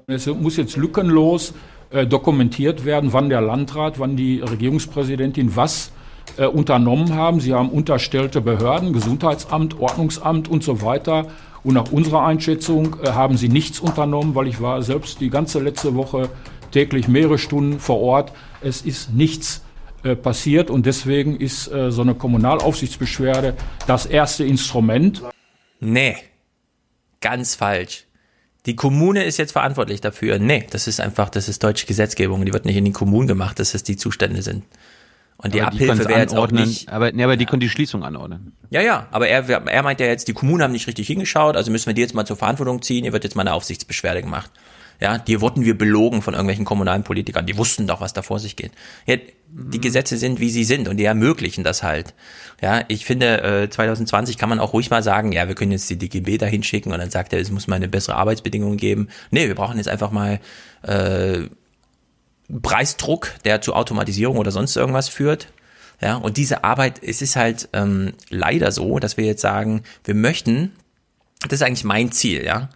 Es 0.09 0.27
muss 0.27 0.57
jetzt 0.57 0.77
lückenlos 0.77 1.53
äh, 1.90 2.06
dokumentiert 2.06 2.84
werden, 2.84 3.12
wann 3.12 3.28
der 3.28 3.40
Landrat, 3.40 3.98
wann 3.98 4.16
die 4.16 4.40
Regierungspräsidentin 4.40 5.56
was 5.56 5.92
äh, 6.36 6.47
unternommen 6.47 7.15
haben. 7.15 7.40
Sie 7.40 7.55
haben 7.55 7.70
unterstellte 7.70 8.40
Behörden, 8.40 8.92
Gesundheitsamt, 8.92 9.78
Ordnungsamt 9.78 10.48
und 10.48 10.62
so 10.62 10.82
weiter. 10.82 11.26
Und 11.62 11.74
nach 11.74 11.90
unserer 11.90 12.24
Einschätzung 12.24 12.97
äh, 13.02 13.10
haben 13.10 13.36
sie 13.36 13.48
nichts 13.48 13.81
unternommen, 13.81 14.34
weil 14.34 14.47
ich 14.47 14.60
war 14.60 14.82
selbst 14.82 15.20
die 15.20 15.31
ganze 15.31 15.60
letzte 15.60 15.94
Woche 15.94 16.28
täglich 16.70 17.08
mehrere 17.08 17.39
Stunden 17.39 17.81
vor 17.81 18.00
Ort. 18.00 18.32
Es 18.60 18.82
ist 18.82 19.12
nichts 19.12 19.65
äh, 20.02 20.15
passiert 20.15 20.70
und 20.70 20.86
deswegen 20.86 21.36
ist 21.36 21.68
äh, 21.73 21.90
so 21.90 22.02
eine 22.02 22.15
Kommunalaufsichtsbeschwerde 22.15 23.55
das 23.86 24.06
erste 24.06 24.44
Instrument. 24.44 25.23
Nee. 25.81 26.16
Ganz 27.20 27.55
falsch. 27.55 28.06
Die 28.67 28.77
Kommune 28.77 29.25
ist 29.25 29.36
jetzt 29.36 29.53
verantwortlich 29.53 30.01
dafür. 30.01 30.39
Nee, 30.39 30.67
das 30.70 30.89
ist 30.89 31.01
einfach, 31.01 31.28
das 31.28 31.49
ist 31.49 31.62
deutsche 31.62 31.86
Gesetzgebung. 31.86 32.45
Die 32.45 32.53
wird 32.53 32.65
nicht 32.65 32.77
in 32.77 32.85
den 32.85 32.93
Kommunen 32.93 33.28
gemacht, 33.28 33.59
dass 33.59 33.73
das 33.73 33.85
die 33.85 33.97
Zustände 33.97 34.43
sind. 34.43 34.65
Und 35.39 35.55
die 35.55 35.61
Aber 35.61 35.73
Abhilfe 35.73 36.09
wäre 36.09 36.20
jetzt 36.20 36.35
auch 36.35 36.51
nicht. 36.51 36.89
Aber, 36.89 37.12
nee, 37.12 37.23
aber 37.23 37.36
die 37.36 37.47
können 37.47 37.61
die 37.61 37.69
Schließung 37.69 38.03
anordnen. 38.03 38.53
Ja, 38.70 38.81
ja, 38.81 39.07
aber 39.11 39.28
er, 39.28 39.49
er 39.49 39.83
meint 39.83 40.01
ja 40.01 40.07
jetzt, 40.07 40.28
die 40.28 40.33
Kommunen 40.33 40.62
haben 40.62 40.73
nicht 40.73 40.86
richtig 40.86 41.07
hingeschaut, 41.07 41.57
also 41.57 41.70
müssen 41.70 41.86
wir 41.86 41.95
die 41.95 42.01
jetzt 42.01 42.15
mal 42.15 42.25
zur 42.25 42.36
Verantwortung 42.36 42.83
ziehen, 42.83 43.05
hier 43.05 43.12
wird 43.12 43.25
jetzt 43.25 43.36
mal 43.36 43.43
eine 43.43 43.53
Aufsichtsbeschwerde 43.53 44.23
gemacht. 44.23 44.51
Ja, 45.00 45.18
die 45.18 45.41
wurden 45.41 45.65
wir 45.65 45.76
belogen 45.76 46.23
von 46.23 46.34
irgendwelchen 46.34 46.65
kommunalen 46.65 47.02
Politikern, 47.02 47.47
die 47.47 47.57
wussten 47.57 47.86
doch, 47.86 48.00
was 48.00 48.12
da 48.12 48.23
vor 48.23 48.39
sich 48.39 48.57
geht. 48.57 48.73
Ja, 49.07 49.16
die 49.49 49.81
Gesetze 49.81 50.16
sind, 50.16 50.41
wie 50.41 50.50
sie 50.50 50.65
sind 50.65 50.89
und 50.89 50.97
die 50.97 51.05
ermöglichen 51.05 51.65
das 51.65 51.83
halt. 51.83 52.15
Ja, 52.60 52.83
ich 52.89 53.05
finde, 53.05 53.42
äh, 53.42 53.70
2020 53.70 54.39
kann 54.39 54.49
man 54.49 54.58
auch 54.58 54.73
ruhig 54.73 54.91
mal 54.91 55.02
sagen, 55.02 55.33
ja, 55.33 55.49
wir 55.49 55.55
können 55.55 55.73
jetzt 55.73 55.89
die 55.91 55.97
DGB 55.97 56.39
da 56.39 56.47
hinschicken 56.47 56.92
und 56.92 56.99
dann 56.99 57.10
sagt 57.10 57.33
er, 57.33 57.41
es 57.41 57.50
muss 57.50 57.66
mal 57.66 57.76
eine 57.76 57.89
bessere 57.89 58.16
Arbeitsbedingung 58.16 58.76
geben. 58.76 59.08
Nee, 59.31 59.49
wir 59.49 59.55
brauchen 59.55 59.76
jetzt 59.76 59.89
einfach 59.89 60.10
mal 60.10 60.41
äh, 60.83 61.49
Preisdruck, 62.62 63.34
der 63.44 63.60
zu 63.60 63.75
Automatisierung 63.75 64.39
oder 64.39 64.50
sonst 64.50 64.76
irgendwas 64.76 65.08
führt. 65.08 65.49
Ja, 66.00 66.16
und 66.16 66.36
diese 66.36 66.65
Arbeit, 66.65 67.02
es 67.02 67.23
ist 67.23 67.36
halt 67.36 67.68
ähm, 67.73 68.12
leider 68.28 68.70
so, 68.70 68.99
dass 68.99 69.16
wir 69.16 69.25
jetzt 69.25 69.41
sagen, 69.41 69.83
wir 70.05 70.15
möchten, 70.15 70.73
das 71.42 71.60
ist 71.60 71.62
eigentlich 71.62 71.84
mein 71.84 72.12
Ziel, 72.12 72.44
ja. 72.44 72.68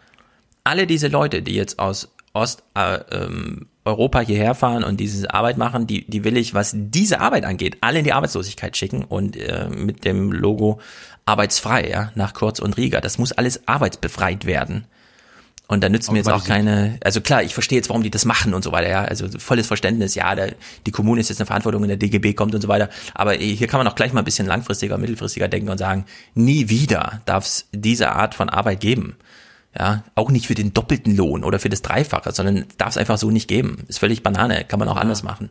Alle 0.70 0.86
diese 0.86 1.08
Leute, 1.08 1.42
die 1.42 1.56
jetzt 1.56 1.80
aus 1.80 2.12
Osteuropa 2.32 2.94
äh, 2.94 3.24
ähm, 3.24 3.66
Europa 3.84 4.20
hierher 4.20 4.54
fahren 4.54 4.84
und 4.84 5.00
diese 5.00 5.34
Arbeit 5.34 5.58
machen, 5.58 5.88
die, 5.88 6.08
die 6.08 6.22
will 6.22 6.36
ich, 6.36 6.54
was 6.54 6.76
diese 6.76 7.18
Arbeit 7.18 7.44
angeht, 7.44 7.78
alle 7.80 7.98
in 7.98 8.04
die 8.04 8.12
Arbeitslosigkeit 8.12 8.76
schicken 8.76 9.02
und 9.02 9.36
äh, 9.36 9.68
mit 9.68 10.04
dem 10.04 10.30
Logo 10.30 10.78
arbeitsfrei, 11.26 11.90
ja, 11.90 12.12
nach 12.14 12.34
Kurz 12.34 12.60
und 12.60 12.76
Rieger. 12.76 13.00
Das 13.00 13.18
muss 13.18 13.32
alles 13.32 13.66
arbeitsbefreit 13.66 14.44
werden. 14.44 14.84
Und 15.66 15.82
da 15.82 15.88
nützt 15.88 16.12
mir 16.12 16.18
jetzt 16.18 16.30
auch 16.30 16.44
keine, 16.44 16.98
also 17.02 17.20
klar, 17.20 17.42
ich 17.42 17.52
verstehe 17.52 17.78
jetzt, 17.78 17.88
warum 17.88 18.04
die 18.04 18.10
das 18.10 18.24
machen 18.24 18.54
und 18.54 18.62
so 18.62 18.70
weiter, 18.70 18.88
ja, 18.88 19.02
also 19.02 19.26
volles 19.40 19.66
Verständnis, 19.66 20.14
ja, 20.14 20.36
da, 20.36 20.46
die 20.86 20.92
Kommune 20.92 21.20
ist 21.20 21.30
jetzt 21.30 21.40
eine 21.40 21.46
Verantwortung 21.46 21.82
in 21.82 21.88
der 21.88 21.96
DGB 21.96 22.34
kommt 22.34 22.54
und 22.54 22.60
so 22.60 22.68
weiter, 22.68 22.90
aber 23.14 23.32
hier 23.32 23.66
kann 23.66 23.78
man 23.78 23.88
auch 23.88 23.96
gleich 23.96 24.12
mal 24.12 24.20
ein 24.20 24.24
bisschen 24.24 24.46
langfristiger, 24.46 24.98
mittelfristiger 24.98 25.48
denken 25.48 25.68
und 25.68 25.78
sagen, 25.78 26.04
nie 26.34 26.68
wieder 26.68 27.22
darf 27.24 27.44
es 27.44 27.68
diese 27.72 28.12
Art 28.12 28.36
von 28.36 28.48
Arbeit 28.48 28.80
geben. 28.80 29.16
Ja, 29.78 30.02
auch 30.16 30.30
nicht 30.30 30.48
für 30.48 30.54
den 30.54 30.74
doppelten 30.74 31.16
Lohn 31.16 31.44
oder 31.44 31.60
für 31.60 31.68
das 31.68 31.80
Dreifache, 31.82 32.32
sondern 32.32 32.64
darf 32.76 32.90
es 32.90 32.96
einfach 32.96 33.18
so 33.18 33.30
nicht 33.30 33.46
geben. 33.46 33.84
Ist 33.86 34.00
völlig 34.00 34.22
Banane, 34.24 34.64
kann 34.64 34.80
man 34.80 34.88
auch 34.88 34.96
anders 34.96 35.22
machen. 35.22 35.50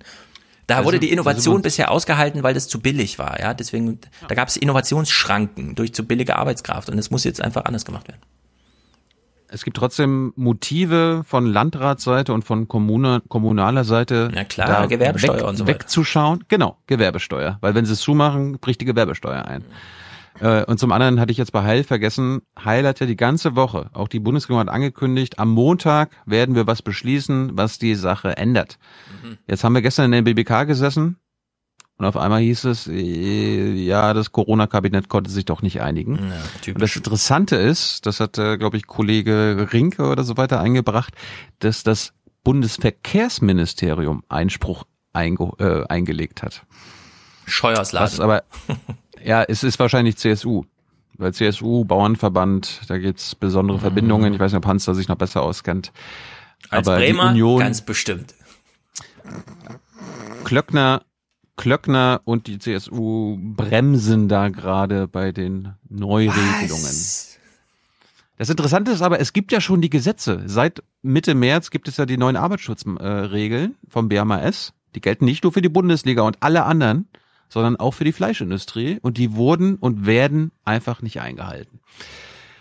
Da 0.67 0.75
Also- 0.77 0.88
wurde 0.88 0.99
die 0.99 1.09
Innovation 1.09 1.56
also 1.56 1.64
bisher 1.64 1.89
ausgehalten, 1.89 2.43
weil 2.43 2.53
das 2.53 2.67
zu 2.67 2.80
billig 2.81 3.17
war, 3.17 3.39
ja, 3.39 3.53
deswegen, 3.53 3.99
da 4.27 4.35
gab 4.35 4.49
es 4.49 4.57
Innovationsschranken 4.57 5.73
durch 5.75 5.93
zu 5.93 6.06
billige 6.06 6.35
Arbeitskraft 6.35 6.89
und 6.89 6.98
es 6.99 7.09
muss 7.11 7.23
jetzt 7.23 7.41
einfach 7.41 7.65
anders 7.65 7.85
gemacht 7.85 8.07
werden. 8.09 8.22
Es 9.51 9.64
gibt 9.64 9.77
trotzdem 9.77 10.31
Motive 10.35 11.23
von 11.25 11.48
Landratsseite 11.48 12.33
und 12.33 12.43
von 12.43 12.67
Kommune, 12.67 13.23
kommunaler 13.30 13.83
Seite. 13.83 14.30
Na 14.31 14.43
klar, 14.43 14.88
Gewerbesteuer 14.88 15.38
weg, 15.38 15.43
und 15.43 15.56
so 15.56 15.64
weiter. 15.65 15.80
Wegzuschauen. 15.80 16.43
Genau, 16.49 16.77
Gewerbesteuer. 16.85 17.57
Weil 17.61 17.73
wenn 17.73 17.85
sie 17.85 17.93
es 17.93 18.01
zumachen, 18.01 18.59
bricht 18.59 18.80
die 18.81 18.85
Gewerbesteuer 18.85 19.45
ein. 19.45 19.64
Äh, 20.40 20.64
Und 20.66 20.80
zum 20.80 20.91
anderen 20.91 21.19
hatte 21.19 21.32
ich 21.32 21.38
jetzt 21.38 21.51
bei 21.51 21.64
Heil 21.64 21.83
vergessen, 21.83 22.41
Heil 22.58 22.88
hat 22.88 22.99
ja 22.99 23.06
die 23.06 23.16
ganze 23.16 23.56
Woche, 23.56 23.90
auch 23.93 24.08
die 24.08 24.19
Bundesregierung 24.19 24.61
hat 24.67 24.74
angekündigt, 24.74 25.40
am 25.40 25.49
Montag 25.49 26.11
werden 26.25 26.56
wir 26.56 26.67
was 26.67 26.82
beschließen, 26.82 27.51
was 27.58 27.80
die 27.80 27.95
Sache 27.95 28.38
ändert. 28.38 28.77
Mhm. 29.24 29.38
Jetzt 29.48 29.64
haben 29.64 29.74
wir 29.74 29.82
gestern 29.82 30.06
in 30.06 30.11
der 30.11 30.33
BBK 30.33 30.66
gesessen 30.66 31.17
und 31.99 32.06
auf 32.06 32.16
einmal 32.16 32.40
hieß 32.40 32.64
es, 32.64 32.88
äh, 32.88 33.74
ja, 33.74 34.14
das 34.14 34.32
Corona-Kabinett 34.32 35.09
konnte 35.09 35.30
sich 35.30 35.43
doch 35.43 35.61
nicht 35.61 35.82
einigen. 35.82 36.32
und 36.67 36.82
das 36.82 36.95
Interessante 36.95 37.58
ist, 37.58 38.06
das 38.06 38.22
hat, 38.22 38.38
äh, 38.38 38.58
glaube 38.58 38.77
ich, 38.77 38.88
Kollege 38.88 39.67
Rinke 39.74 40.08
oder 40.08 40.24
so 40.24 40.38
weiter 40.38 40.61
eingebracht, 40.61 41.14
dass 41.59 41.83
das 41.83 42.14
Bundesverkehrsministerium 42.45 44.24
Einspruch 44.30 44.85
einge 45.11 45.51
äh, 45.59 45.85
eingelegt 45.88 46.41
hat. 46.41 46.66
Scheuersladen. 47.45 48.06
Was 48.06 48.19
aber, 48.22 48.43
ja, 49.23 49.43
es 49.43 49.64
ist 49.64 49.80
wahrscheinlich 49.80 50.17
CSU. 50.17 50.64
Weil 51.17 51.33
CSU, 51.33 51.83
Bauernverband, 51.83 52.81
da 52.88 52.98
gibt's 52.98 53.35
besondere 53.35 53.80
Verbindungen. 53.80 54.33
Ich 54.33 54.39
weiß 54.39 54.53
nicht, 54.53 54.57
ob 54.59 54.65
Hans 54.65 54.85
da 54.85 54.93
sich 54.93 55.09
noch 55.09 55.17
besser 55.17 55.41
auskennt. 55.41 55.91
Als 56.69 56.88
aber 56.88 56.98
Bremer 56.98 57.33
die 57.33 57.41
Union, 57.41 57.59
ganz 57.59 57.81
bestimmt. 57.81 58.33
Klöckner, 60.45 61.03
Klöckner 61.57 62.22
und 62.23 62.48
die 62.48 62.57
CSU 62.57 63.38
bremsen 63.38 64.30
da 64.30 64.48
gerade 64.48 65.07
bei 65.07 65.33
den 65.33 65.73
Neuregelungen. 65.89 66.95
Das 68.38 68.49
Interessante 68.49 68.91
ist 68.91 69.01
aber, 69.01 69.19
es 69.19 69.33
gibt 69.33 69.51
ja 69.51 69.59
schon 69.59 69.81
die 69.81 69.89
Gesetze. 69.89 70.43
Seit 70.45 70.81
Mitte 71.01 71.35
März 71.35 71.69
gibt 71.69 71.89
es 71.89 71.98
ja 71.98 72.06
die 72.06 72.17
neuen 72.17 72.38
Arbeitsschutzregeln 72.38 73.75
vom 73.89 74.07
BMAS. 74.07 74.73
Die 74.95 75.01
gelten 75.01 75.25
nicht 75.25 75.43
nur 75.43 75.51
für 75.51 75.61
die 75.61 75.69
Bundesliga 75.69 76.22
und 76.22 76.38
alle 76.39 76.64
anderen, 76.64 77.09
sondern 77.50 77.76
auch 77.76 77.94
für 77.94 78.03
die 78.06 78.11
Fleischindustrie. 78.11 79.00
Und 79.02 79.18
die 79.18 79.36
wurden 79.36 79.76
und 79.76 80.06
werden 80.06 80.52
einfach 80.64 81.02
nicht 81.02 81.19
eingehalten. 81.19 81.80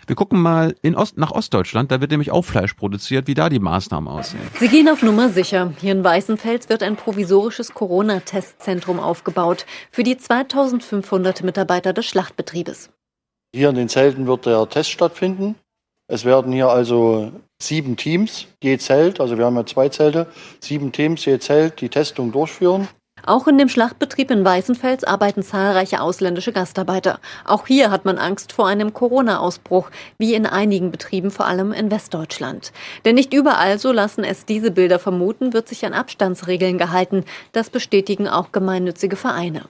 Wir 0.09 0.15
gucken 0.15 0.41
mal 0.41 0.73
in 0.81 0.95
Ost, 0.95 1.19
nach 1.19 1.29
Ostdeutschland, 1.29 1.91
da 1.91 2.01
wird 2.01 2.09
nämlich 2.09 2.31
auch 2.31 2.41
Fleisch 2.41 2.73
produziert, 2.73 3.27
wie 3.27 3.35
da 3.35 3.47
die 3.47 3.59
Maßnahmen 3.59 4.09
aussehen. 4.09 4.41
Sie 4.59 4.67
gehen 4.67 4.89
auf 4.89 5.03
Nummer 5.03 5.29
sicher. 5.29 5.71
Hier 5.79 5.91
in 5.91 6.03
Weißenfels 6.03 6.67
wird 6.67 6.81
ein 6.81 6.95
provisorisches 6.95 7.75
Corona-Testzentrum 7.75 8.99
aufgebaut 8.99 9.67
für 9.91 10.01
die 10.01 10.17
2500 10.17 11.43
Mitarbeiter 11.43 11.93
des 11.93 12.07
Schlachtbetriebes. 12.07 12.89
Hier 13.53 13.69
in 13.69 13.75
den 13.75 13.87
Zelten 13.87 14.25
wird 14.25 14.47
der 14.47 14.67
Test 14.67 14.89
stattfinden. 14.89 15.53
Es 16.07 16.25
werden 16.25 16.51
hier 16.53 16.69
also 16.69 17.31
sieben 17.61 17.95
Teams 17.95 18.47
je 18.63 18.79
Zelt, 18.79 19.19
also 19.19 19.37
wir 19.37 19.45
haben 19.45 19.57
ja 19.57 19.65
zwei 19.67 19.89
Zelte, 19.89 20.25
sieben 20.59 20.91
Teams 20.91 21.23
je 21.23 21.37
Zelt 21.37 21.81
die 21.81 21.89
Testung 21.89 22.31
durchführen. 22.31 22.87
Auch 23.29 23.45
in 23.47 23.59
dem 23.59 23.69
Schlachtbetrieb 23.69 24.31
in 24.31 24.43
Weißenfels 24.43 25.03
arbeiten 25.03 25.43
zahlreiche 25.43 26.01
ausländische 26.01 26.51
Gastarbeiter. 26.51 27.19
Auch 27.45 27.67
hier 27.67 27.91
hat 27.91 28.03
man 28.03 28.17
Angst 28.17 28.53
vor 28.53 28.65
einem 28.65 28.91
Corona-Ausbruch, 28.91 29.91
wie 30.17 30.33
in 30.33 30.47
einigen 30.47 30.89
Betrieben, 30.89 31.29
vor 31.29 31.45
allem 31.45 31.71
in 31.71 31.91
Westdeutschland. 31.91 32.71
Denn 33.05 33.13
nicht 33.13 33.31
überall, 33.31 33.77
so 33.77 33.91
lassen 33.91 34.23
es 34.23 34.45
diese 34.45 34.71
Bilder 34.71 34.97
vermuten, 34.97 35.53
wird 35.53 35.67
sich 35.67 35.85
an 35.85 35.93
Abstandsregeln 35.93 36.79
gehalten. 36.79 37.23
Das 37.51 37.69
bestätigen 37.69 38.27
auch 38.27 38.51
gemeinnützige 38.51 39.15
Vereine. 39.15 39.69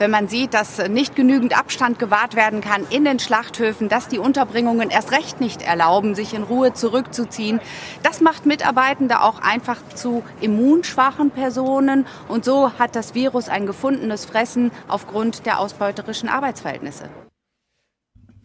Wenn 0.00 0.12
man 0.12 0.28
sieht, 0.28 0.54
dass 0.54 0.78
nicht 0.86 1.16
genügend 1.16 1.58
Abstand 1.58 1.98
gewahrt 1.98 2.36
werden 2.36 2.60
kann 2.60 2.86
in 2.88 3.04
den 3.04 3.18
Schlachthöfen, 3.18 3.88
dass 3.88 4.06
die 4.06 4.20
Unterbringungen 4.20 4.90
erst 4.90 5.10
recht 5.10 5.40
nicht 5.40 5.60
erlauben, 5.60 6.14
sich 6.14 6.34
in 6.34 6.44
Ruhe 6.44 6.72
zurückzuziehen, 6.72 7.60
das 8.04 8.20
macht 8.20 8.46
Mitarbeitende 8.46 9.20
auch 9.22 9.40
einfach 9.40 9.78
zu 9.96 10.22
immunschwachen 10.40 11.32
Personen. 11.32 12.06
Und 12.28 12.44
so 12.44 12.78
hat 12.78 12.94
das 12.94 13.16
Virus 13.16 13.48
ein 13.48 13.66
gefundenes 13.66 14.24
Fressen 14.24 14.70
aufgrund 14.86 15.46
der 15.46 15.58
ausbeuterischen 15.58 16.28
Arbeitsverhältnisse. 16.28 17.08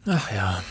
Ach 0.07 0.31
ja. 0.31 0.63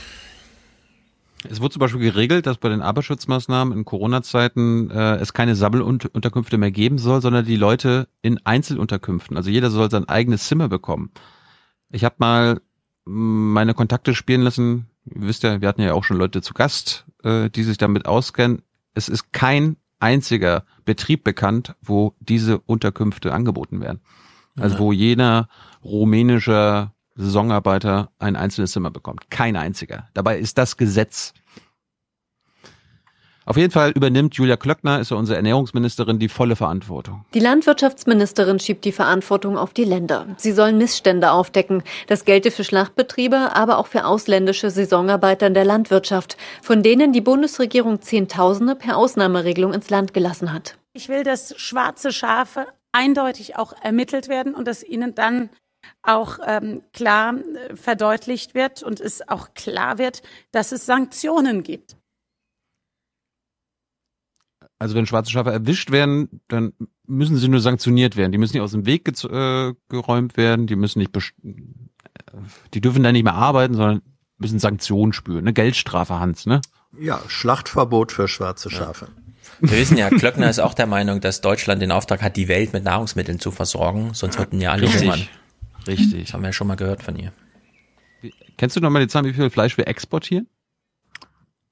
Es 1.51 1.61
wurde 1.61 1.73
zum 1.75 1.81
Beispiel 1.81 2.01
geregelt, 2.01 2.47
dass 2.47 2.59
bei 2.59 2.69
den 2.69 2.83
Arbeitsschutzmaßnahmen 2.83 3.77
in 3.77 3.85
Corona-Zeiten 3.85 4.91
äh, 4.91 5.17
es 5.17 5.33
keine 5.33 5.55
Sammelunterkünfte 5.55 6.59
mehr 6.59 6.71
geben 6.71 6.99
soll, 6.99 7.21
sondern 7.21 7.45
die 7.45 7.57
Leute 7.57 8.09
in 8.23 8.39
Einzelunterkünften. 8.45 9.37
Also 9.37 9.51
jeder 9.51 9.71
soll 9.71 9.91
sein 9.91 10.09
eigenes 10.09 10.45
Zimmer 10.47 10.69
bekommen. 10.69 11.11
Ich 11.91 12.05
habe 12.05 12.17
mal 12.19 12.61
meine 13.05 13.75
Kontakte 13.75 14.15
spielen 14.15 14.43
lassen. 14.43 14.87
Ihr 15.05 15.23
wisst 15.27 15.43
ja, 15.43 15.61
wir 15.61 15.69
hatten 15.69 15.83
ja 15.83 15.95
auch 15.95 16.05
schon 16.05 16.17
Leute 16.17 16.43
zu 16.43 16.55
Gast, 16.55 17.07
äh, 17.25 17.51
die 17.51 17.65
sich 17.65 17.79
damit 17.79 18.07
auskennen. 18.07 18.63
Es 18.95 19.09
ist 19.09 19.33
kein 19.33 19.77
einziger 19.99 20.65
Betrieb 20.85 21.25
bekannt, 21.25 21.75
wo 21.83 22.15
diese 22.21 22.59
Unterkünfte 22.59 23.33
angeboten 23.33 23.81
werden. 23.81 24.01
Also 24.59 24.75
Ja. 24.77 24.81
wo 24.81 24.93
jener 24.93 25.49
rumänischer 25.85 26.93
Saisonarbeiter 27.15 28.11
ein 28.19 28.37
einzelnes 28.37 28.73
Zimmer 28.73 28.91
bekommt. 28.91 29.31
Kein 29.31 29.57
einziger. 29.57 30.09
Dabei 30.15 30.39
ist 30.39 30.59
das 30.59 30.77
Gesetz. 30.77 31.35
Auf 33.45 33.57
jeden 33.57 33.73
Fall 33.73 33.91
übernimmt 33.91 34.35
Julia 34.35 34.57
Klöckner, 34.57 35.01
ist 35.01 35.11
ja 35.11 35.17
unsere 35.17 35.37
Ernährungsministerin, 35.37 36.21
die 36.21 36.29
volle 36.29 36.55
Verantwortung. 36.55 37.25
Die 37.35 37.41
Landwirtschaftsministerin 37.41 38.61
schiebt 38.61 38.85
die 38.85 38.93
Verantwortung 38.93 39.59
auf 39.59 39.73
die 39.75 39.83
Länder. 39.83 40.27
Sie 40.37 40.53
sollen 40.53 40.79
Missstände 40.79 41.33
aufdecken. 41.33 41.83
Das 42.07 42.25
gelte 42.25 42.53
für 42.53 42.63
Schlachtbetriebe, 42.63 43.57
aber 43.57 43.79
auch 43.79 43.89
für 43.89 44.05
ausländische 44.05 44.71
Saisonarbeiter 44.71 45.49
in 45.49 45.55
der 45.55 45.65
Landwirtschaft, 45.65 46.37
von 46.63 46.85
denen 46.85 47.13
die 47.13 47.21
Bundesregierung 47.21 48.01
Zehntausende 48.01 48.77
per 48.77 48.97
Ausnahmeregelung 48.97 49.75
ins 49.75 49.91
Land 49.91 50.15
gelassen 50.15 50.53
hat. 50.53 50.79
Ich 50.93 51.09
will, 51.09 51.25
dass 51.25 51.59
schwarze 51.59 52.13
Schafe 52.13 52.67
eindeutig 52.93 53.57
auch 53.57 53.73
ermittelt 53.83 54.29
werden 54.29 54.55
und 54.55 54.69
dass 54.69 54.85
ihnen 54.85 55.15
dann 55.15 55.49
auch 56.03 56.39
ähm, 56.47 56.83
klar 56.93 57.35
äh, 57.35 57.77
verdeutlicht 57.77 58.55
wird 58.55 58.83
und 58.83 59.01
es 59.01 59.29
auch 59.29 59.55
klar 59.55 59.99
wird, 59.99 60.23
dass 60.51 60.73
es 60.73 60.87
Sanktionen 60.87 61.63
gibt. 61.63 61.97
Also 64.79 64.97
wenn 64.97 65.07
schwarze 65.07 65.31
Schafe 65.31 65.53
erwischt 65.53 65.93
werden, 65.93 66.41
dann 66.49 66.73
müssen 67.07 67.37
sie 67.37 67.47
nur 67.49 67.61
sanktioniert 67.61 68.17
werden. 68.17 68.33
Die 68.33 68.39
müssen 68.39 68.55
nicht 68.55 68.63
aus 68.63 68.73
dem 68.73 68.85
Weg 68.85 69.09
äh, 69.09 69.75
geräumt 69.89 70.37
werden, 70.37 70.67
die 70.67 70.75
müssen 70.75 70.99
nicht, 70.99 71.13
die 72.75 72.81
dürfen 72.81 73.03
dann 73.03 73.13
nicht 73.13 73.23
mehr 73.23 73.35
arbeiten, 73.35 73.75
sondern 73.75 74.03
müssen 74.39 74.59
Sanktionen 74.59 75.13
spüren, 75.13 75.41
eine 75.41 75.53
Geldstrafe, 75.53 76.19
Hans, 76.19 76.47
ne? 76.47 76.61
Ja, 76.99 77.23
Schlachtverbot 77.29 78.13
für 78.13 78.29
schwarze 78.29 78.71
Schafe. 78.71 79.09
Wir 79.61 79.79
wissen 79.79 79.97
ja, 79.97 80.11
Klöckner 80.11 80.51
ist 80.51 80.59
auch 80.59 80.75
der 80.75 80.87
Meinung, 80.87 81.21
dass 81.21 81.41
Deutschland 81.41 81.81
den 81.81 81.93
Auftrag 81.93 82.21
hat, 82.21 82.37
die 82.37 82.49
Welt 82.49 82.73
mit 82.73 82.85
Nahrungsmitteln 82.85 83.39
zu 83.39 83.51
versorgen, 83.51 84.11
sonst 84.13 84.39
würden 84.39 84.61
ja 84.61 84.73
alle 84.73 84.93
hungern. 84.93 85.29
Richtig. 85.87 86.33
Haben 86.33 86.43
wir 86.43 86.49
ja 86.49 86.53
schon 86.53 86.67
mal 86.67 86.77
gehört 86.77 87.03
von 87.03 87.17
ihr. 87.17 87.33
Kennst 88.57 88.77
du 88.77 88.81
noch 88.81 88.91
mal 88.91 89.01
die 89.01 89.09
Zahlen, 89.09 89.27
wie 89.27 89.33
viel 89.33 89.51
Fleisch 89.51 89.77
wir 89.77 89.89
exportieren? 89.89 90.47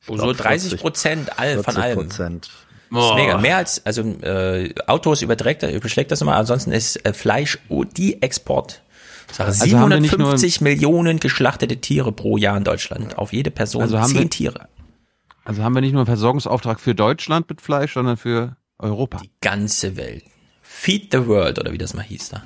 Oh, 0.09 0.17
so 0.17 0.33
30 0.33 0.81
Prozent 0.81 1.39
all, 1.39 1.55
von 1.63 1.75
40 1.75 1.83
allem. 1.83 1.99
Prozent. 1.99 2.51
Das 2.93 3.05
ist 3.05 3.15
mega. 3.15 3.39
Mehr 3.39 3.57
als, 3.59 3.87
also 3.87 4.03
äh, 4.03 4.75
Autos 4.87 5.23
überträgt, 5.23 5.63
überschlägt 5.63 6.11
das 6.11 6.21
immer, 6.23 6.35
ansonsten 6.35 6.73
ist 6.73 6.97
äh, 7.07 7.13
Fleisch 7.13 7.59
oh, 7.69 7.85
die 7.85 8.21
Export. 8.21 8.83
Also 9.39 9.79
haben 9.79 9.91
wir 9.91 10.01
nicht 10.01 10.19
nur- 10.19 10.37
750 10.37 10.61
Millionen 10.63 11.21
geschlachtete 11.21 11.77
Tiere 11.77 12.11
pro 12.11 12.37
Jahr 12.37 12.57
in 12.57 12.65
Deutschland. 12.65 13.17
Auf 13.17 13.33
jede 13.33 13.53
Person 13.53 13.83
Also 13.83 14.01
haben 14.01 14.11
zehn 14.11 14.23
wir- 14.23 14.31
Tiere. 14.31 14.69
Also 15.45 15.63
haben 15.63 15.75
wir 15.75 15.81
nicht 15.83 15.93
nur 15.93 16.01
einen 16.01 16.07
Versorgungsauftrag 16.07 16.81
für 16.81 16.95
Deutschland 16.97 17.49
mit 17.49 17.61
Fleisch, 17.61 17.95
sondern 17.95 18.17
für 18.17 18.57
Europa. 18.79 19.23
Ganze 19.41 19.97
Welt. 19.97 20.25
Feed 20.63 21.13
the 21.13 21.27
world, 21.27 21.59
oder 21.61 21.73
wie 21.73 21.79
das 21.79 21.95
mal 21.95 22.03
hieß 22.03 22.31
da. 22.31 22.43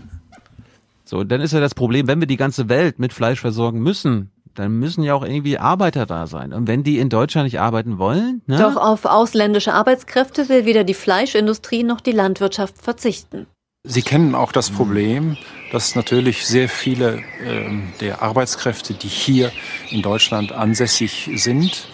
So, 1.15 1.23
dann 1.23 1.41
ist 1.41 1.53
ja 1.53 1.61
das 1.61 1.77
Problem, 1.77 2.09
wenn 2.09 2.19
wir 2.19 2.27
die 2.27 2.37
ganze 2.37 2.69
Welt 2.69 2.99
mit 2.99 3.13
Fleisch 3.13 3.41
versorgen 3.41 3.79
müssen, 3.79 4.33
dann 4.57 4.81
müssen 4.81 5.05
ja 5.05 5.15
auch 5.15 5.23
irgendwie 5.23 5.59
Arbeiter 5.59 6.07
da 6.07 6.27
sein. 6.27 6.53
Und 6.53 6.67
wenn 6.67 6.83
die 6.83 6.99
in 6.99 7.09
Deutschland 7.09 7.45
nicht 7.45 7.61
arbeiten 7.61 7.99
wollen, 7.99 8.43
ne? 8.49 8.59
Doch 8.59 8.77
auf 8.77 9.05
ausländische 9.05 9.75
Arbeitskräfte 9.75 10.49
will 10.49 10.65
weder 10.65 10.83
die 10.83 10.93
Fleischindustrie 10.93 11.85
noch 11.85 12.01
die 12.01 12.11
Landwirtschaft 12.11 12.79
verzichten. 12.79 13.47
Sie 13.85 14.03
kennen 14.03 14.35
auch 14.35 14.51
das 14.51 14.71
Problem, 14.71 15.37
dass 15.71 15.95
natürlich 15.95 16.49
sehr 16.49 16.69
viele 16.69 17.23
ähm, 17.45 17.93
der 18.01 18.21
Arbeitskräfte, 18.21 18.95
die 18.95 19.07
hier 19.07 19.53
in 19.91 20.03
Deutschland 20.03 20.51
ansässig 20.51 21.31
sind 21.37 21.87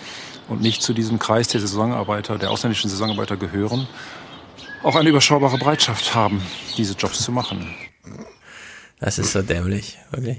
und 0.48 0.62
nicht 0.62 0.80
zu 0.80 0.94
diesem 0.94 1.18
Kreis 1.18 1.48
der 1.48 1.60
Saisonarbeiter, 1.60 2.38
der 2.38 2.50
ausländischen 2.50 2.88
Saisonarbeiter 2.88 3.36
gehören, 3.36 3.86
auch 4.82 4.96
eine 4.96 5.10
überschaubare 5.10 5.58
Bereitschaft 5.58 6.14
haben, 6.14 6.40
diese 6.78 6.94
Jobs 6.94 7.20
zu 7.22 7.32
machen. 7.32 7.74
Das 9.00 9.18
ist 9.18 9.32
so 9.32 9.42
dämlich, 9.42 9.98
wirklich. 10.10 10.38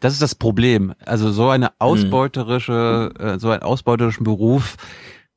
Das 0.00 0.12
ist 0.12 0.20
das 0.20 0.34
Problem. 0.34 0.94
Also 1.04 1.30
so 1.30 1.48
eine 1.48 1.70
ausbeuterische, 1.78 3.14
äh, 3.18 3.38
so 3.38 3.50
einen 3.50 3.62
ausbeuterischen 3.62 4.24
Beruf, 4.24 4.76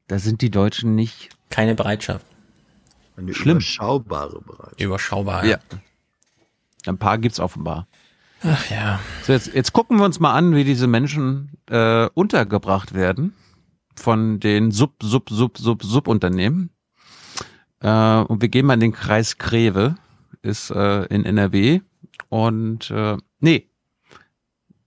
da 0.08 0.18
sind 0.18 0.42
die 0.42 0.50
Deutschen 0.50 0.96
nicht. 0.96 1.30
Keine 1.52 1.76
Bereitschaft. 1.76 2.26
Eine 3.16 3.34
Schlimm. 3.34 3.58
überschaubare 3.58 4.42
Bereitschaft. 4.42 4.82
Überschaubar. 4.82 5.46
Ja. 5.46 5.60
Ein 6.88 6.98
paar 6.98 7.20
gibt's 7.20 7.40
offenbar. 7.40 7.88
Ach 8.44 8.70
ja. 8.70 9.00
So, 9.24 9.34
jetzt, 9.34 9.54
jetzt 9.54 9.74
gucken 9.74 9.98
wir 9.98 10.06
uns 10.06 10.20
mal 10.20 10.34
an, 10.34 10.56
wie 10.56 10.64
diese 10.64 10.88
Menschen 10.88 11.52
äh, 11.70 12.08
untergebracht 12.14 12.94
werden 12.94 13.34
von 13.96 14.40
den 14.40 14.72
Sub, 14.72 14.96
Sub, 15.02 15.30
Sub, 15.30 15.58
Sub, 15.58 15.84
Subunternehmen. 15.84 16.72
Äh, 17.82 18.18
und 18.18 18.42
wir 18.42 18.50
gehen 18.50 18.66
mal 18.66 18.74
in 18.74 18.80
den 18.80 18.94
Kreis 18.94 19.38
Greve, 19.38 19.96
ist 20.42 20.70
äh, 20.72 21.06
in 21.06 21.26
NRW. 21.26 21.82
Und 22.36 22.92
äh, 22.92 23.16
nee, 23.40 23.70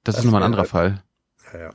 das, 0.04 0.16
Das 0.16 0.18
ist 0.18 0.24
nochmal 0.24 0.42
ein 0.42 0.46
anderer 0.46 0.66
Fall. 0.66 1.02
Ja, 1.54 1.60
ja. 1.60 1.70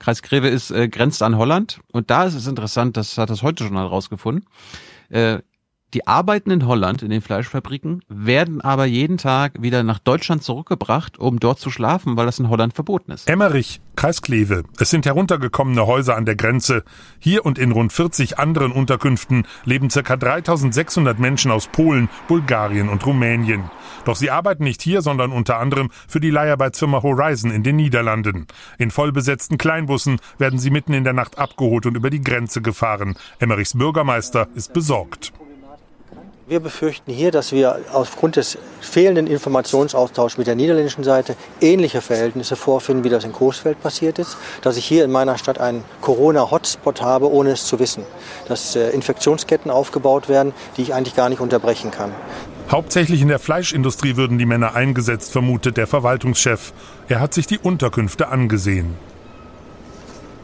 Kreis 0.00 0.22
Greve 0.22 0.48
ist 0.48 0.72
äh, 0.72 0.88
grenzt 0.88 1.22
an 1.22 1.36
Holland 1.36 1.78
und 1.92 2.10
da 2.10 2.24
ist 2.24 2.34
es 2.34 2.48
interessant, 2.48 2.96
das 2.96 3.16
hat 3.16 3.30
das 3.30 3.44
heute 3.44 3.62
schon 3.62 3.76
herausgefunden. 3.76 4.44
Äh, 5.08 5.38
die 5.94 6.06
arbeiten 6.06 6.50
in 6.50 6.66
Holland 6.66 7.02
in 7.02 7.10
den 7.10 7.22
Fleischfabriken, 7.22 8.02
werden 8.08 8.60
aber 8.60 8.84
jeden 8.84 9.16
Tag 9.16 9.62
wieder 9.62 9.82
nach 9.82 9.98
Deutschland 9.98 10.42
zurückgebracht, 10.42 11.18
um 11.18 11.40
dort 11.40 11.58
zu 11.58 11.70
schlafen, 11.70 12.16
weil 12.16 12.26
das 12.26 12.38
in 12.38 12.50
Holland 12.50 12.74
verboten 12.74 13.10
ist. 13.10 13.28
Emmerich, 13.28 13.80
Kreis 13.96 14.20
Kleve. 14.20 14.64
Es 14.78 14.90
sind 14.90 15.06
heruntergekommene 15.06 15.86
Häuser 15.86 16.14
an 16.16 16.26
der 16.26 16.36
Grenze. 16.36 16.84
Hier 17.18 17.46
und 17.46 17.58
in 17.58 17.72
rund 17.72 17.92
40 17.92 18.38
anderen 18.38 18.70
Unterkünften 18.70 19.46
leben 19.64 19.88
ca. 19.88 20.16
3600 20.16 21.18
Menschen 21.18 21.50
aus 21.50 21.68
Polen, 21.68 22.08
Bulgarien 22.28 22.88
und 22.90 23.04
Rumänien. 23.06 23.70
Doch 24.04 24.16
sie 24.16 24.30
arbeiten 24.30 24.64
nicht 24.64 24.82
hier, 24.82 25.00
sondern 25.00 25.32
unter 25.32 25.58
anderem 25.58 25.90
für 26.06 26.20
die 26.20 26.30
Leiharbeitsfirma 26.30 27.02
Horizon 27.02 27.50
in 27.50 27.62
den 27.62 27.76
Niederlanden. 27.76 28.46
In 28.76 28.90
vollbesetzten 28.90 29.56
Kleinbussen 29.56 30.20
werden 30.36 30.58
sie 30.58 30.70
mitten 30.70 30.92
in 30.92 31.04
der 31.04 31.14
Nacht 31.14 31.38
abgeholt 31.38 31.86
und 31.86 31.96
über 31.96 32.10
die 32.10 32.20
Grenze 32.20 32.60
gefahren. 32.60 33.16
Emmerichs 33.38 33.76
Bürgermeister 33.76 34.48
ist 34.54 34.72
besorgt. 34.74 35.32
Wir 36.48 36.60
befürchten 36.60 37.12
hier, 37.12 37.30
dass 37.30 37.52
wir 37.52 37.78
aufgrund 37.92 38.36
des 38.36 38.56
fehlenden 38.80 39.26
Informationsaustauschs 39.26 40.38
mit 40.38 40.46
der 40.46 40.54
niederländischen 40.54 41.04
Seite 41.04 41.36
ähnliche 41.60 42.00
Verhältnisse 42.00 42.56
vorfinden, 42.56 43.04
wie 43.04 43.10
das 43.10 43.24
in 43.24 43.32
Coesfeld 43.32 43.82
passiert 43.82 44.18
ist. 44.18 44.38
Dass 44.62 44.78
ich 44.78 44.86
hier 44.86 45.04
in 45.04 45.10
meiner 45.10 45.36
Stadt 45.36 45.60
einen 45.60 45.84
Corona-Hotspot 46.00 47.02
habe, 47.02 47.30
ohne 47.30 47.50
es 47.50 47.66
zu 47.66 47.78
wissen. 47.78 48.02
Dass 48.48 48.74
äh, 48.76 48.88
Infektionsketten 48.92 49.70
aufgebaut 49.70 50.30
werden, 50.30 50.54
die 50.78 50.82
ich 50.82 50.94
eigentlich 50.94 51.14
gar 51.14 51.28
nicht 51.28 51.40
unterbrechen 51.40 51.90
kann. 51.90 52.14
Hauptsächlich 52.70 53.20
in 53.20 53.28
der 53.28 53.40
Fleischindustrie 53.40 54.16
würden 54.16 54.38
die 54.38 54.46
Männer 54.46 54.74
eingesetzt, 54.74 55.32
vermutet 55.32 55.76
der 55.76 55.86
Verwaltungschef. 55.86 56.72
Er 57.08 57.20
hat 57.20 57.34
sich 57.34 57.46
die 57.46 57.58
Unterkünfte 57.58 58.28
angesehen. 58.28 58.96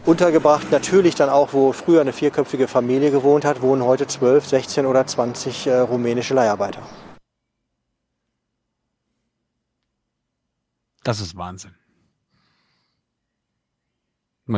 Untergebracht 0.06 0.70
natürlich 0.70 1.14
dann 1.14 1.30
auch, 1.30 1.54
wo 1.54 1.72
früher 1.72 2.02
eine 2.02 2.12
vierköpfige 2.12 2.68
Familie 2.68 3.10
gewohnt 3.10 3.46
hat, 3.46 3.62
wohnen 3.62 3.82
heute 3.82 4.06
12, 4.06 4.46
16 4.46 4.86
oder 4.86 5.06
20 5.06 5.66
äh, 5.66 5.78
rumänische 5.78 6.34
Leiharbeiter. 6.34 6.82
Das 11.02 11.20
ist 11.20 11.36
Wahnsinn. 11.36 11.74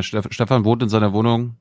Stefan 0.00 0.64
wohnt 0.64 0.82
in 0.82 0.88
seiner 0.88 1.12
Wohnung 1.12 1.56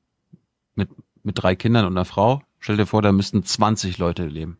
mit, 0.74 0.90
mit 1.22 1.40
drei 1.40 1.54
Kindern 1.54 1.86
und 1.86 1.92
einer 1.92 2.04
Frau. 2.04 2.42
Stell 2.58 2.76
dir 2.76 2.86
vor, 2.86 3.02
da 3.02 3.12
müssten 3.12 3.44
20 3.44 3.98
Leute 3.98 4.26
leben. 4.26 4.58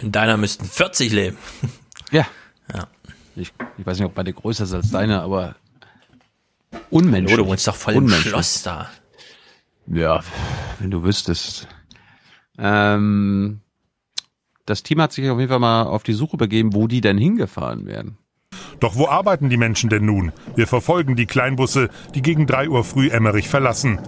In 0.00 0.10
deiner 0.10 0.36
müssten 0.36 0.64
40 0.64 1.12
leben. 1.12 1.38
Ja. 2.10 2.26
Ja. 2.72 2.88
Ich, 3.36 3.52
ich 3.78 3.86
weiß 3.86 3.98
nicht, 3.98 4.06
ob 4.06 4.16
meine 4.16 4.32
größer 4.32 4.64
ist 4.64 4.74
als 4.74 4.90
deine, 4.90 5.22
aber 5.22 5.56
unmenschlich. 6.90 7.32
Hallo, 7.32 7.44
du 7.44 7.50
wohnst 7.50 7.66
doch 7.66 7.76
voll 7.76 7.94
im 7.94 8.04
Unmenschlich. 8.04 8.30
Schloss 8.30 8.62
da. 8.62 8.90
Ja, 9.86 10.20
wenn 10.78 10.90
du 10.90 11.02
wüsstest. 11.02 11.68
Ähm, 12.58 13.60
das 14.66 14.82
Team 14.82 15.00
hat 15.00 15.12
sich 15.12 15.28
auf 15.28 15.38
jeden 15.38 15.50
Fall 15.50 15.58
mal 15.58 15.82
auf 15.82 16.02
die 16.02 16.14
Suche 16.14 16.36
begeben, 16.36 16.74
wo 16.74 16.86
die 16.86 17.00
denn 17.00 17.18
hingefahren 17.18 17.86
werden. 17.86 18.18
Doch 18.80 18.96
wo 18.96 19.08
arbeiten 19.08 19.50
die 19.50 19.56
Menschen 19.56 19.90
denn 19.90 20.04
nun? 20.04 20.32
Wir 20.56 20.66
verfolgen 20.66 21.16
die 21.16 21.26
Kleinbusse, 21.26 21.90
die 22.14 22.22
gegen 22.22 22.46
3 22.46 22.68
Uhr 22.68 22.84
früh 22.84 23.08
Emmerich 23.08 23.48
verlassen. 23.48 23.98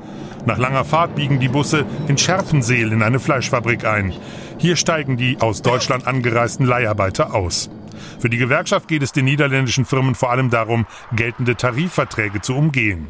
Nach 0.45 0.59
langer 0.59 0.85
Fahrt 0.85 1.15
biegen 1.17 1.41
die 1.41 1.49
Busse 1.49 1.85
in 2.09 2.19
Scherpenseel 2.19 2.93
in 2.93 3.03
eine 3.03 3.19
Fleischfabrik 3.19 3.85
ein. 3.85 4.13
Hier 4.59 4.77
steigen 4.77 5.17
die 5.17 5.39
aus 5.41 5.63
Deutschland 5.63 6.07
angereisten 6.07 6.65
Leiharbeiter 6.65 7.35
aus. 7.35 7.71
Für 8.19 8.29
die 8.29 8.37
Gewerkschaft 8.37 8.89
geht 8.89 9.03
es 9.03 9.13
den 9.13 9.25
niederländischen 9.25 9.85
Firmen 9.85 10.15
vor 10.15 10.31
allem 10.31 10.51
darum, 10.51 10.87
geltende 11.13 11.57
Tarifverträge 11.57 12.41
zu 12.41 12.55
umgehen. 12.55 13.09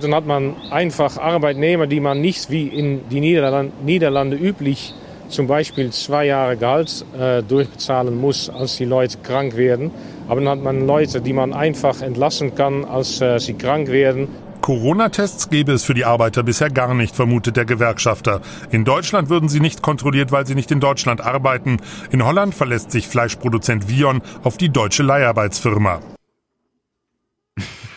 Dann 0.00 0.14
hat 0.14 0.26
man 0.26 0.54
einfach 0.70 1.16
Arbeitnehmer, 1.16 1.88
die 1.88 1.98
man 2.00 2.20
nicht 2.20 2.50
wie 2.50 2.68
in 2.68 3.08
die 3.08 3.20
Niederlande, 3.20 3.72
Niederlande 3.84 4.36
üblich 4.36 4.94
zum 5.28 5.46
Beispiel 5.46 5.90
zwei 5.90 6.26
Jahre 6.26 6.56
Gehalt 6.56 7.04
äh, 7.18 7.42
durchbezahlen 7.42 8.18
muss, 8.18 8.48
als 8.48 8.76
die 8.76 8.84
Leute 8.84 9.18
krank 9.18 9.56
werden. 9.56 9.90
Aber 10.28 10.40
dann 10.40 10.50
hat 10.50 10.62
man 10.62 10.86
Leute, 10.86 11.20
die 11.20 11.32
man 11.32 11.52
einfach 11.52 12.00
entlassen 12.02 12.54
kann, 12.54 12.84
als 12.84 13.20
äh, 13.20 13.38
sie 13.38 13.54
krank 13.54 13.88
werden. 13.88 14.28
Corona-Tests 14.60 15.50
gäbe 15.50 15.72
es 15.72 15.84
für 15.84 15.94
die 15.94 16.04
Arbeiter 16.04 16.42
bisher 16.42 16.70
gar 16.70 16.94
nicht, 16.94 17.16
vermutet 17.16 17.56
der 17.56 17.64
Gewerkschafter. 17.64 18.40
In 18.70 18.84
Deutschland 18.84 19.28
würden 19.28 19.48
sie 19.48 19.60
nicht 19.60 19.82
kontrolliert, 19.82 20.32
weil 20.32 20.46
sie 20.46 20.54
nicht 20.54 20.70
in 20.70 20.80
Deutschland 20.80 21.20
arbeiten. 21.20 21.78
In 22.10 22.24
Holland 22.24 22.54
verlässt 22.54 22.90
sich 22.90 23.08
Fleischproduzent 23.08 23.88
Vion 23.88 24.22
auf 24.42 24.56
die 24.56 24.68
deutsche 24.68 25.02
Leiharbeitsfirma. 25.02 26.00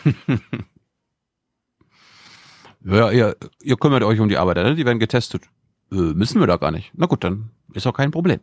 Ja, 2.84 3.10
ihr, 3.10 3.36
ihr 3.62 3.76
kümmert 3.76 4.02
euch 4.02 4.18
um 4.20 4.28
die 4.28 4.36
Arbeiter, 4.36 4.64
ne? 4.64 4.74
die 4.74 4.84
werden 4.84 4.98
getestet. 4.98 5.44
Äh, 5.90 6.14
müssen 6.14 6.40
wir 6.40 6.46
da 6.46 6.56
gar 6.56 6.70
nicht. 6.70 6.90
Na 6.94 7.06
gut, 7.06 7.22
dann 7.22 7.50
ist 7.74 7.86
auch 7.86 7.92
kein 7.92 8.10
Problem. 8.10 8.40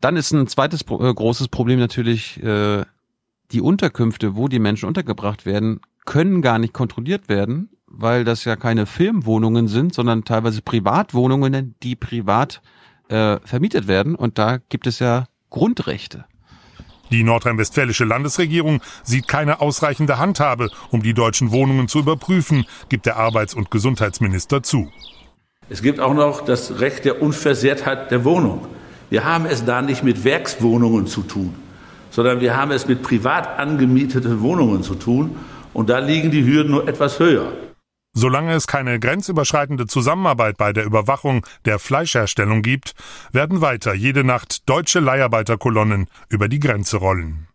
Dann 0.00 0.16
ist 0.16 0.32
ein 0.32 0.46
zweites 0.46 0.82
äh, 0.82 1.14
großes 1.14 1.48
Problem 1.48 1.78
natürlich, 1.78 2.42
äh, 2.42 2.84
die 3.50 3.60
Unterkünfte, 3.60 4.36
wo 4.36 4.48
die 4.48 4.58
Menschen 4.58 4.86
untergebracht 4.86 5.44
werden, 5.44 5.80
können 6.04 6.42
gar 6.42 6.58
nicht 6.58 6.72
kontrolliert 6.72 7.28
werden, 7.28 7.70
weil 7.86 8.24
das 8.24 8.44
ja 8.44 8.56
keine 8.56 8.86
Firmenwohnungen 8.86 9.68
sind, 9.68 9.94
sondern 9.94 10.24
teilweise 10.24 10.62
Privatwohnungen, 10.62 11.74
die 11.82 11.96
privat 11.96 12.62
äh, 13.08 13.38
vermietet 13.44 13.86
werden. 13.86 14.14
Und 14.14 14.38
da 14.38 14.58
gibt 14.68 14.86
es 14.86 14.98
ja 14.98 15.26
Grundrechte. 15.50 16.24
Die 17.10 17.24
nordrhein-westfälische 17.24 18.04
Landesregierung 18.04 18.80
sieht 19.02 19.28
keine 19.28 19.60
ausreichende 19.60 20.18
Handhabe, 20.18 20.70
um 20.90 21.02
die 21.02 21.12
deutschen 21.12 21.52
Wohnungen 21.52 21.86
zu 21.86 21.98
überprüfen, 21.98 22.64
gibt 22.88 23.04
der 23.04 23.16
Arbeits- 23.18 23.52
und 23.52 23.70
Gesundheitsminister 23.70 24.62
zu. 24.62 24.90
Es 25.68 25.82
gibt 25.82 26.00
auch 26.00 26.14
noch 26.14 26.42
das 26.42 26.80
Recht 26.80 27.04
der 27.04 27.20
Unversehrtheit 27.20 28.10
der 28.10 28.24
Wohnung. 28.24 28.66
Wir 29.10 29.24
haben 29.24 29.44
es 29.44 29.66
da 29.66 29.82
nicht 29.82 30.02
mit 30.02 30.24
Werkswohnungen 30.24 31.06
zu 31.06 31.22
tun, 31.22 31.54
sondern 32.10 32.40
wir 32.40 32.56
haben 32.56 32.70
es 32.70 32.88
mit 32.88 33.02
privat 33.02 33.58
angemieteten 33.58 34.40
Wohnungen 34.40 34.82
zu 34.82 34.94
tun. 34.94 35.36
Und 35.72 35.88
da 35.88 35.98
liegen 35.98 36.30
die 36.30 36.44
Hürden 36.44 36.70
nur 36.72 36.86
etwas 36.88 37.18
höher. 37.18 37.52
Solange 38.14 38.52
es 38.52 38.66
keine 38.66 39.00
grenzüberschreitende 39.00 39.86
Zusammenarbeit 39.86 40.58
bei 40.58 40.74
der 40.74 40.84
Überwachung 40.84 41.46
der 41.64 41.78
Fleischherstellung 41.78 42.60
gibt, 42.60 42.94
werden 43.32 43.62
weiter 43.62 43.94
jede 43.94 44.22
Nacht 44.22 44.68
deutsche 44.68 45.00
Leiharbeiterkolonnen 45.00 46.08
über 46.28 46.48
die 46.48 46.60
Grenze 46.60 46.98
rollen. 46.98 47.48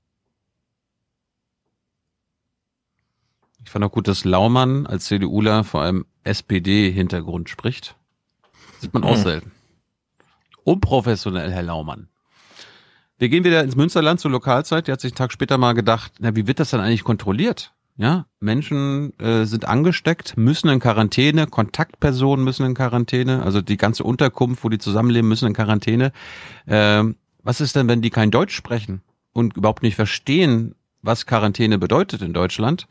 Ich 3.64 3.70
fand 3.70 3.84
auch 3.86 3.92
gut, 3.92 4.08
dass 4.08 4.24
Laumann 4.24 4.88
als 4.88 5.06
CDUler 5.06 5.64
vor 5.64 5.82
allem 5.82 6.06
SPD-Hintergrund 6.24 7.50
spricht. 7.50 7.96
Sieht 8.80 8.94
man 8.94 9.04
auch 9.04 9.18
Mhm. 9.18 9.24
selten. 9.24 9.52
Unprofessionell, 10.64 11.52
Herr 11.52 11.64
Laumann. 11.64 12.08
Wir 13.20 13.30
gehen 13.30 13.44
wieder 13.44 13.64
ins 13.64 13.76
Münsterland 13.76 14.20
zur 14.20 14.32
Lokalzeit. 14.32 14.88
Der 14.88 14.94
hat 14.94 15.02
sich 15.02 15.12
einen 15.12 15.18
Tag 15.18 15.32
später 15.32 15.58
mal 15.58 15.74
gedacht, 15.74 16.14
na, 16.20 16.36
wie 16.36 16.48
wird 16.48 16.60
das 16.60 16.70
dann 16.70 16.82
eigentlich 16.82 17.04
kontrolliert? 17.04 17.74
Ja, 18.00 18.28
Menschen 18.40 19.18
äh, 19.20 19.46
sind 19.46 19.68
angesteckt, 19.68 20.38
müssen 20.38 20.70
in 20.70 20.80
Quarantäne, 20.80 21.48
Kontaktpersonen 21.48 22.46
müssen 22.46 22.66
in 22.68 22.76
Quarantäne, 22.76 23.42
also 23.42 23.62
die 23.62 23.78
ganze 23.78 24.04
Unterkunft, 24.04 24.64
wo 24.64 24.70
die 24.70 24.78
zusammenleben, 24.78 25.28
müssen 25.28 25.48
in 25.48 25.54
Quarantäne. 25.54 26.12
Ähm, 26.68 27.16
was 27.42 27.60
ist 27.60 27.76
denn, 27.76 27.88
wenn 27.88 28.04
die 28.04 28.12
kein 28.12 28.30
Deutsch 28.30 28.56
sprechen 28.56 29.02
und 29.34 29.58
überhaupt 29.58 29.82
nicht 29.82 29.96
verstehen, 29.96 30.76
was 31.02 31.26
Quarantäne 31.26 31.80
bedeutet 31.80 32.22
in 32.22 32.34
Deutschland? 32.34 32.88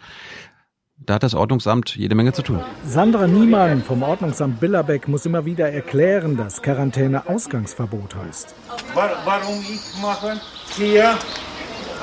Da 0.99 1.15
hat 1.15 1.23
das 1.23 1.35
Ordnungsamt 1.35 1.94
jede 1.94 2.15
Menge 2.17 2.33
zu 2.33 2.43
tun. 2.43 2.60
Sandra 2.85 3.28
Niemann 3.28 3.83
vom 3.83 4.02
Ordnungsamt 4.02 4.59
Billerbeck 4.59 5.07
muss 5.07 5.25
immer 5.25 5.44
wieder 5.44 5.70
erklären, 5.70 6.36
dass 6.36 6.62
Quarantäne 6.62 7.28
Ausgangsverbot 7.28 8.17
heißt. 8.17 8.57
Warum 8.94 9.60
ich 9.60 10.02
mache 10.02 10.41
hier 10.76 11.17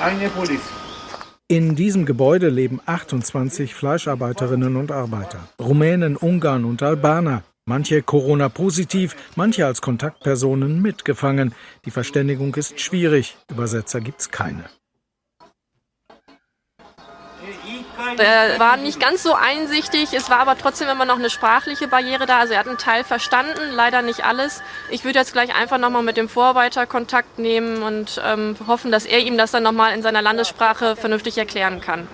eine 0.00 0.28
Polizei? 0.30 0.83
In 1.46 1.76
diesem 1.76 2.06
Gebäude 2.06 2.48
leben 2.48 2.80
28 2.86 3.74
Fleischarbeiterinnen 3.74 4.76
und 4.76 4.90
Arbeiter. 4.90 5.46
Rumänen, 5.60 6.16
Ungarn 6.16 6.64
und 6.64 6.82
Albaner. 6.82 7.42
Manche 7.66 8.00
Corona-positiv, 8.00 9.14
manche 9.36 9.66
als 9.66 9.82
Kontaktpersonen 9.82 10.80
mitgefangen. 10.80 11.54
Die 11.84 11.90
Verständigung 11.90 12.54
ist 12.54 12.80
schwierig. 12.80 13.36
Übersetzer 13.50 14.00
gibt's 14.00 14.30
keine. 14.30 14.64
Er 18.18 18.58
war 18.58 18.76
nicht 18.76 19.00
ganz 19.00 19.22
so 19.22 19.34
einsichtig, 19.34 20.12
es 20.12 20.30
war 20.30 20.38
aber 20.38 20.56
trotzdem 20.56 20.88
immer 20.88 21.04
noch 21.04 21.18
eine 21.18 21.30
sprachliche 21.30 21.88
Barriere 21.88 22.26
da. 22.26 22.40
Also 22.40 22.54
er 22.54 22.60
hat 22.60 22.68
einen 22.68 22.78
Teil 22.78 23.04
verstanden, 23.04 23.72
leider 23.72 24.02
nicht 24.02 24.24
alles. 24.24 24.62
Ich 24.90 25.04
würde 25.04 25.18
jetzt 25.18 25.32
gleich 25.32 25.54
einfach 25.54 25.78
nochmal 25.78 26.02
mit 26.02 26.16
dem 26.16 26.28
Vorarbeiter 26.28 26.86
Kontakt 26.86 27.38
nehmen 27.38 27.82
und 27.82 28.20
ähm, 28.24 28.56
hoffen, 28.66 28.92
dass 28.92 29.06
er 29.06 29.20
ihm 29.20 29.36
das 29.38 29.50
dann 29.50 29.62
nochmal 29.62 29.94
in 29.94 30.02
seiner 30.02 30.22
Landessprache 30.22 30.96
vernünftig 30.96 31.38
erklären 31.38 31.80
kann. 31.80 32.06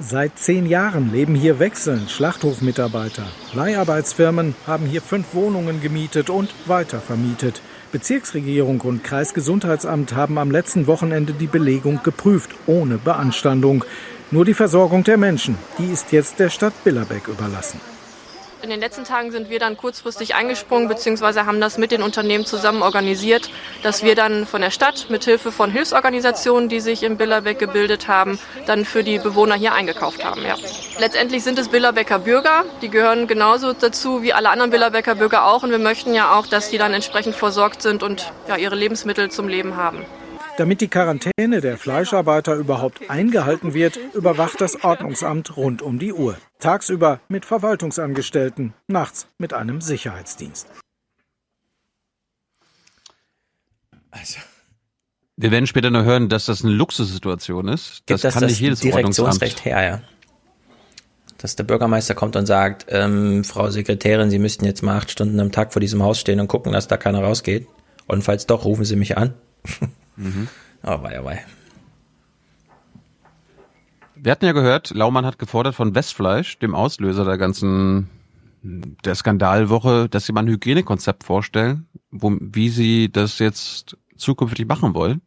Seit 0.00 0.38
zehn 0.38 0.66
Jahren 0.66 1.10
leben 1.12 1.34
hier 1.34 1.58
wechselnd 1.58 2.08
Schlachthofmitarbeiter. 2.08 3.24
Leiharbeitsfirmen 3.52 4.54
haben 4.64 4.86
hier 4.86 5.02
fünf 5.02 5.34
Wohnungen 5.34 5.80
gemietet 5.80 6.30
und 6.30 6.54
weiter 6.66 7.00
vermietet. 7.00 7.60
Bezirksregierung 7.90 8.80
und 8.82 9.02
Kreisgesundheitsamt 9.02 10.14
haben 10.14 10.38
am 10.38 10.52
letzten 10.52 10.86
Wochenende 10.86 11.32
die 11.32 11.46
Belegung 11.46 12.00
geprüft, 12.04 12.50
ohne 12.66 12.98
Beanstandung. 12.98 13.84
Nur 14.30 14.44
die 14.44 14.52
Versorgung 14.52 15.04
der 15.04 15.16
Menschen, 15.16 15.56
die 15.78 15.90
ist 15.90 16.12
jetzt 16.12 16.38
der 16.38 16.50
Stadt 16.50 16.74
Billerbeck 16.84 17.28
überlassen. 17.28 17.80
In 18.60 18.68
den 18.68 18.80
letzten 18.80 19.04
Tagen 19.04 19.30
sind 19.30 19.48
wir 19.48 19.58
dann 19.58 19.78
kurzfristig 19.78 20.34
eingesprungen, 20.34 20.86
beziehungsweise 20.86 21.46
haben 21.46 21.62
das 21.62 21.78
mit 21.78 21.92
den 21.92 22.02
Unternehmen 22.02 22.44
zusammen 22.44 22.82
organisiert, 22.82 23.48
dass 23.82 24.02
wir 24.02 24.14
dann 24.14 24.46
von 24.46 24.60
der 24.60 24.70
Stadt 24.70 25.06
mit 25.08 25.24
Hilfe 25.24 25.50
von 25.50 25.70
Hilfsorganisationen, 25.70 26.68
die 26.68 26.80
sich 26.80 27.04
in 27.04 27.16
Billerbeck 27.16 27.58
gebildet 27.58 28.06
haben, 28.08 28.38
dann 28.66 28.84
für 28.84 29.02
die 29.02 29.18
Bewohner 29.18 29.54
hier 29.54 29.72
eingekauft 29.72 30.22
haben. 30.24 30.42
Ja. 30.42 30.56
Letztendlich 30.98 31.42
sind 31.42 31.58
es 31.58 31.68
Billerbecker 31.68 32.18
Bürger, 32.18 32.64
die 32.82 32.90
gehören 32.90 33.28
genauso 33.28 33.72
dazu 33.72 34.22
wie 34.22 34.34
alle 34.34 34.50
anderen 34.50 34.70
Billerbecker 34.70 35.14
Bürger 35.14 35.46
auch 35.46 35.62
und 35.62 35.70
wir 35.70 35.78
möchten 35.78 36.12
ja 36.12 36.36
auch, 36.36 36.46
dass 36.46 36.68
die 36.68 36.76
dann 36.76 36.92
entsprechend 36.92 37.34
versorgt 37.34 37.80
sind 37.80 38.02
und 38.02 38.30
ja, 38.46 38.56
ihre 38.56 38.74
Lebensmittel 38.74 39.30
zum 39.30 39.48
Leben 39.48 39.76
haben. 39.76 40.04
Damit 40.58 40.80
die 40.80 40.88
Quarantäne 40.88 41.60
der 41.60 41.78
Fleischarbeiter 41.78 42.56
überhaupt 42.56 43.08
eingehalten 43.08 43.74
wird, 43.74 43.96
überwacht 44.12 44.60
das 44.60 44.82
Ordnungsamt 44.82 45.56
rund 45.56 45.82
um 45.82 46.00
die 46.00 46.12
Uhr. 46.12 46.36
Tagsüber 46.58 47.20
mit 47.28 47.44
Verwaltungsangestellten, 47.44 48.74
nachts 48.88 49.28
mit 49.38 49.54
einem 49.54 49.80
Sicherheitsdienst. 49.80 50.66
Also. 54.10 54.40
Wir 55.36 55.52
werden 55.52 55.68
später 55.68 55.90
noch 55.90 56.02
hören, 56.02 56.28
dass 56.28 56.46
das 56.46 56.64
eine 56.64 56.72
Luxussituation 56.72 57.68
ist. 57.68 58.02
Das 58.06 58.06
Gibt 58.06 58.24
das 58.24 58.34
kann 58.34 58.42
das 58.42 58.50
nicht 58.50 58.60
jedes 58.60 58.80
Direktionsrecht 58.80 59.58
Ordnungsamt. 59.58 59.64
her, 59.64 59.84
ja. 59.84 60.00
Dass 61.36 61.54
der 61.54 61.62
Bürgermeister 61.62 62.16
kommt 62.16 62.34
und 62.34 62.46
sagt, 62.46 62.86
ähm, 62.88 63.44
Frau 63.44 63.70
Sekretärin, 63.70 64.28
Sie 64.28 64.40
müssten 64.40 64.64
jetzt 64.64 64.82
mal 64.82 64.96
acht 64.96 65.12
Stunden 65.12 65.38
am 65.38 65.52
Tag 65.52 65.72
vor 65.72 65.78
diesem 65.78 66.02
Haus 66.02 66.18
stehen 66.18 66.40
und 66.40 66.48
gucken, 66.48 66.72
dass 66.72 66.88
da 66.88 66.96
keiner 66.96 67.22
rausgeht. 67.22 67.68
Und 68.08 68.24
falls 68.24 68.46
doch, 68.46 68.64
rufen 68.64 68.84
Sie 68.84 68.96
mich 68.96 69.16
an. 69.16 69.34
Mhm. 70.18 70.48
Oh, 70.82 71.02
wei, 71.02 71.20
oh, 71.20 71.24
wei. 71.24 71.44
Wir 74.14 74.32
hatten 74.32 74.44
ja 74.44 74.52
gehört, 74.52 74.90
Laumann 74.90 75.24
hat 75.24 75.38
gefordert 75.38 75.74
von 75.74 75.94
Westfleisch, 75.94 76.58
dem 76.58 76.74
Auslöser 76.74 77.24
der 77.24 77.38
ganzen 77.38 78.10
der 78.62 79.14
Skandalwoche, 79.14 80.08
dass 80.08 80.26
sie 80.26 80.32
mal 80.32 80.40
ein 80.40 80.48
Hygienekonzept 80.48 81.22
vorstellen, 81.24 81.86
wo, 82.10 82.36
wie 82.40 82.68
sie 82.68 83.10
das 83.10 83.38
jetzt 83.38 83.96
zukünftig 84.16 84.66
machen 84.66 84.94
wollen. 84.94 85.22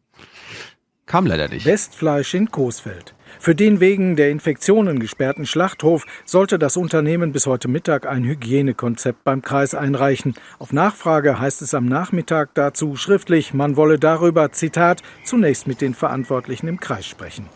Kam 1.06 1.26
leider 1.26 1.48
nicht. 1.48 1.64
Westfleisch 1.66 2.34
in 2.34 2.50
Coesfeld. 2.50 3.14
Für 3.42 3.56
den 3.56 3.80
wegen 3.80 4.14
der 4.14 4.30
Infektionen 4.30 5.00
gesperrten 5.00 5.46
Schlachthof 5.46 6.06
sollte 6.24 6.60
das 6.60 6.76
Unternehmen 6.76 7.32
bis 7.32 7.48
heute 7.48 7.66
Mittag 7.66 8.06
ein 8.06 8.22
Hygienekonzept 8.22 9.24
beim 9.24 9.42
Kreis 9.42 9.74
einreichen. 9.74 10.36
Auf 10.60 10.72
Nachfrage 10.72 11.40
heißt 11.40 11.60
es 11.60 11.74
am 11.74 11.86
Nachmittag 11.86 12.54
dazu 12.54 12.94
schriftlich, 12.94 13.52
man 13.52 13.74
wolle 13.74 13.98
darüber, 13.98 14.52
Zitat, 14.52 15.02
zunächst 15.24 15.66
mit 15.66 15.80
den 15.80 15.92
Verantwortlichen 15.92 16.68
im 16.68 16.78
Kreis 16.78 17.04
sprechen. 17.04 17.48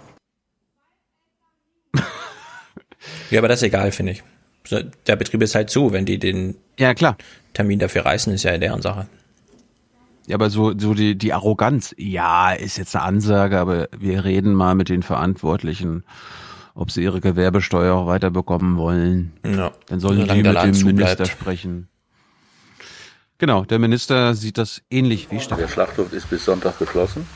Ja, 3.31 3.39
aber 3.39 3.47
das 3.47 3.61
ist 3.63 3.69
egal, 3.69 3.93
finde 3.93 4.13
ich. 4.13 4.25
Der 5.07 5.15
Betrieb 5.15 5.41
ist 5.43 5.55
halt 5.55 5.71
zu, 5.71 5.93
wenn 5.93 6.05
die 6.05 6.19
den 6.19 6.57
ja, 6.77 6.95
klar. 6.95 7.17
Termin 7.53 7.79
dafür 7.79 8.05
reißen, 8.05 8.33
ist 8.33 8.43
ja 8.43 8.59
deren 8.59 8.83
Sache. 8.83 9.07
Ja, 10.27 10.35
aber 10.35 10.51
so, 10.51 10.77
so 10.77 10.93
die, 10.95 11.17
die 11.17 11.33
Arroganz, 11.33 11.95
ja, 11.97 12.53
ist 12.53 12.79
jetzt 12.79 12.97
eine 12.97 13.05
Ansage, 13.05 13.59
aber 13.59 13.89
wir 13.97 14.25
reden 14.25 14.55
mal 14.55 14.75
mit 14.75 14.89
den 14.89 15.03
Verantwortlichen, 15.05 16.05
ob 16.75 16.91
sie 16.91 17.03
ihre 17.03 17.21
Gewerbesteuer 17.21 17.95
auch 17.95 18.07
weiterbekommen 18.07 18.77
wollen. 18.77 19.33
Ja. 19.45 19.71
Dann 19.87 20.01
sollen 20.01 20.21
Solange 20.21 20.43
die 20.43 20.49
mit 20.49 20.57
dem 20.57 20.87
Minister 20.87 21.25
zubleibt. 21.25 21.29
sprechen. 21.29 21.89
Genau, 23.39 23.65
der 23.65 23.79
Minister 23.79 24.35
sieht 24.35 24.59
das 24.59 24.83
ähnlich 24.91 25.31
wie 25.31 25.39
Stefan. 25.39 25.59
Der 25.59 25.69
Schlachthof 25.69 26.13
ist 26.13 26.29
bis 26.29 26.45
Sonntag 26.45 26.79
geschlossen. 26.79 27.27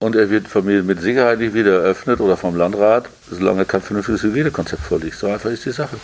Und 0.00 0.16
er 0.16 0.28
wird 0.28 0.48
von 0.48 0.64
mir 0.66 0.82
mit 0.82 1.00
Sicherheit 1.00 1.38
nicht 1.38 1.54
wieder 1.54 1.82
eröffnet 1.82 2.20
oder 2.20 2.36
vom 2.36 2.56
Landrat, 2.56 3.08
solange 3.30 3.64
kein 3.64 3.80
vernünftiges 3.80 4.22
Hygienekonzept 4.22 4.82
vorliegt. 4.82 5.16
So 5.16 5.28
einfach 5.28 5.50
ist 5.50 5.64
die 5.64 5.70
Sache. 5.70 5.96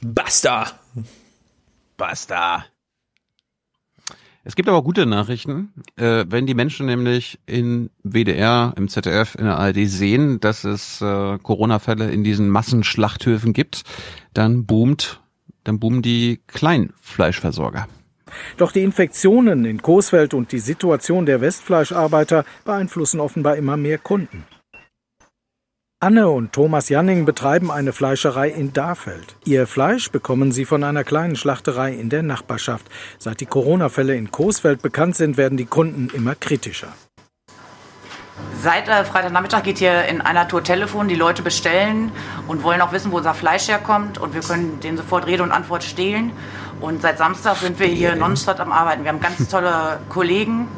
Basta! 0.00 0.66
Basta! 1.98 2.64
Es 4.48 4.56
gibt 4.56 4.70
aber 4.70 4.82
gute 4.82 5.04
Nachrichten. 5.04 5.74
Äh, 5.96 6.24
wenn 6.26 6.46
die 6.46 6.54
Menschen 6.54 6.86
nämlich 6.86 7.38
in 7.44 7.90
WDR, 8.02 8.72
im 8.78 8.88
ZDF, 8.88 9.34
in 9.34 9.44
der 9.44 9.58
ARD 9.58 9.86
sehen, 9.86 10.40
dass 10.40 10.64
es 10.64 11.02
äh, 11.02 11.36
Corona-Fälle 11.36 12.10
in 12.10 12.24
diesen 12.24 12.48
Massenschlachthöfen 12.48 13.52
gibt, 13.52 13.82
dann 14.32 14.64
boomt, 14.64 15.20
dann 15.64 15.78
boomen 15.78 16.00
die 16.00 16.40
Kleinfleischversorger. 16.46 17.88
Doch 18.56 18.72
die 18.72 18.84
Infektionen 18.84 19.66
in 19.66 19.82
Coesfeld 19.82 20.32
und 20.32 20.50
die 20.50 20.60
Situation 20.60 21.26
der 21.26 21.42
Westfleischarbeiter 21.42 22.46
beeinflussen 22.64 23.20
offenbar 23.20 23.56
immer 23.56 23.76
mehr 23.76 23.98
Kunden. 23.98 24.46
Anne 26.00 26.28
und 26.28 26.52
Thomas 26.52 26.90
Janning 26.90 27.24
betreiben 27.24 27.72
eine 27.72 27.92
Fleischerei 27.92 28.50
in 28.50 28.72
Dahfeld. 28.72 29.34
Ihr 29.44 29.66
Fleisch 29.66 30.12
bekommen 30.12 30.52
sie 30.52 30.64
von 30.64 30.84
einer 30.84 31.02
kleinen 31.02 31.34
Schlachterei 31.34 31.92
in 31.92 32.08
der 32.08 32.22
Nachbarschaft. 32.22 32.86
Seit 33.18 33.40
die 33.40 33.46
Corona-Fälle 33.46 34.14
in 34.14 34.30
Coesfeld 34.30 34.80
bekannt 34.80 35.16
sind, 35.16 35.36
werden 35.36 35.58
die 35.58 35.64
Kunden 35.66 36.08
immer 36.14 36.36
kritischer. 36.36 36.92
Seit 38.62 38.86
äh, 38.86 39.04
Freitagnachmittag 39.04 39.64
geht 39.64 39.78
hier 39.78 40.04
in 40.04 40.20
einer 40.20 40.46
Tour 40.46 40.62
Telefon. 40.62 41.08
Die 41.08 41.16
Leute 41.16 41.42
bestellen 41.42 42.12
und 42.46 42.62
wollen 42.62 42.80
auch 42.80 42.92
wissen, 42.92 43.10
wo 43.10 43.16
unser 43.16 43.34
Fleisch 43.34 43.66
herkommt. 43.66 44.18
Und 44.18 44.34
wir 44.34 44.42
können 44.42 44.78
denen 44.78 44.98
sofort 44.98 45.26
Rede 45.26 45.42
und 45.42 45.50
Antwort 45.50 45.82
stehlen. 45.82 46.30
Und 46.80 47.02
seit 47.02 47.18
Samstag 47.18 47.56
sind 47.56 47.80
wir 47.80 47.88
hier 47.88 48.14
nonstop 48.14 48.60
am 48.60 48.70
Arbeiten. 48.70 49.02
Wir 49.02 49.10
haben 49.10 49.20
ganz 49.20 49.48
tolle 49.48 49.98
Kollegen, 50.08 50.68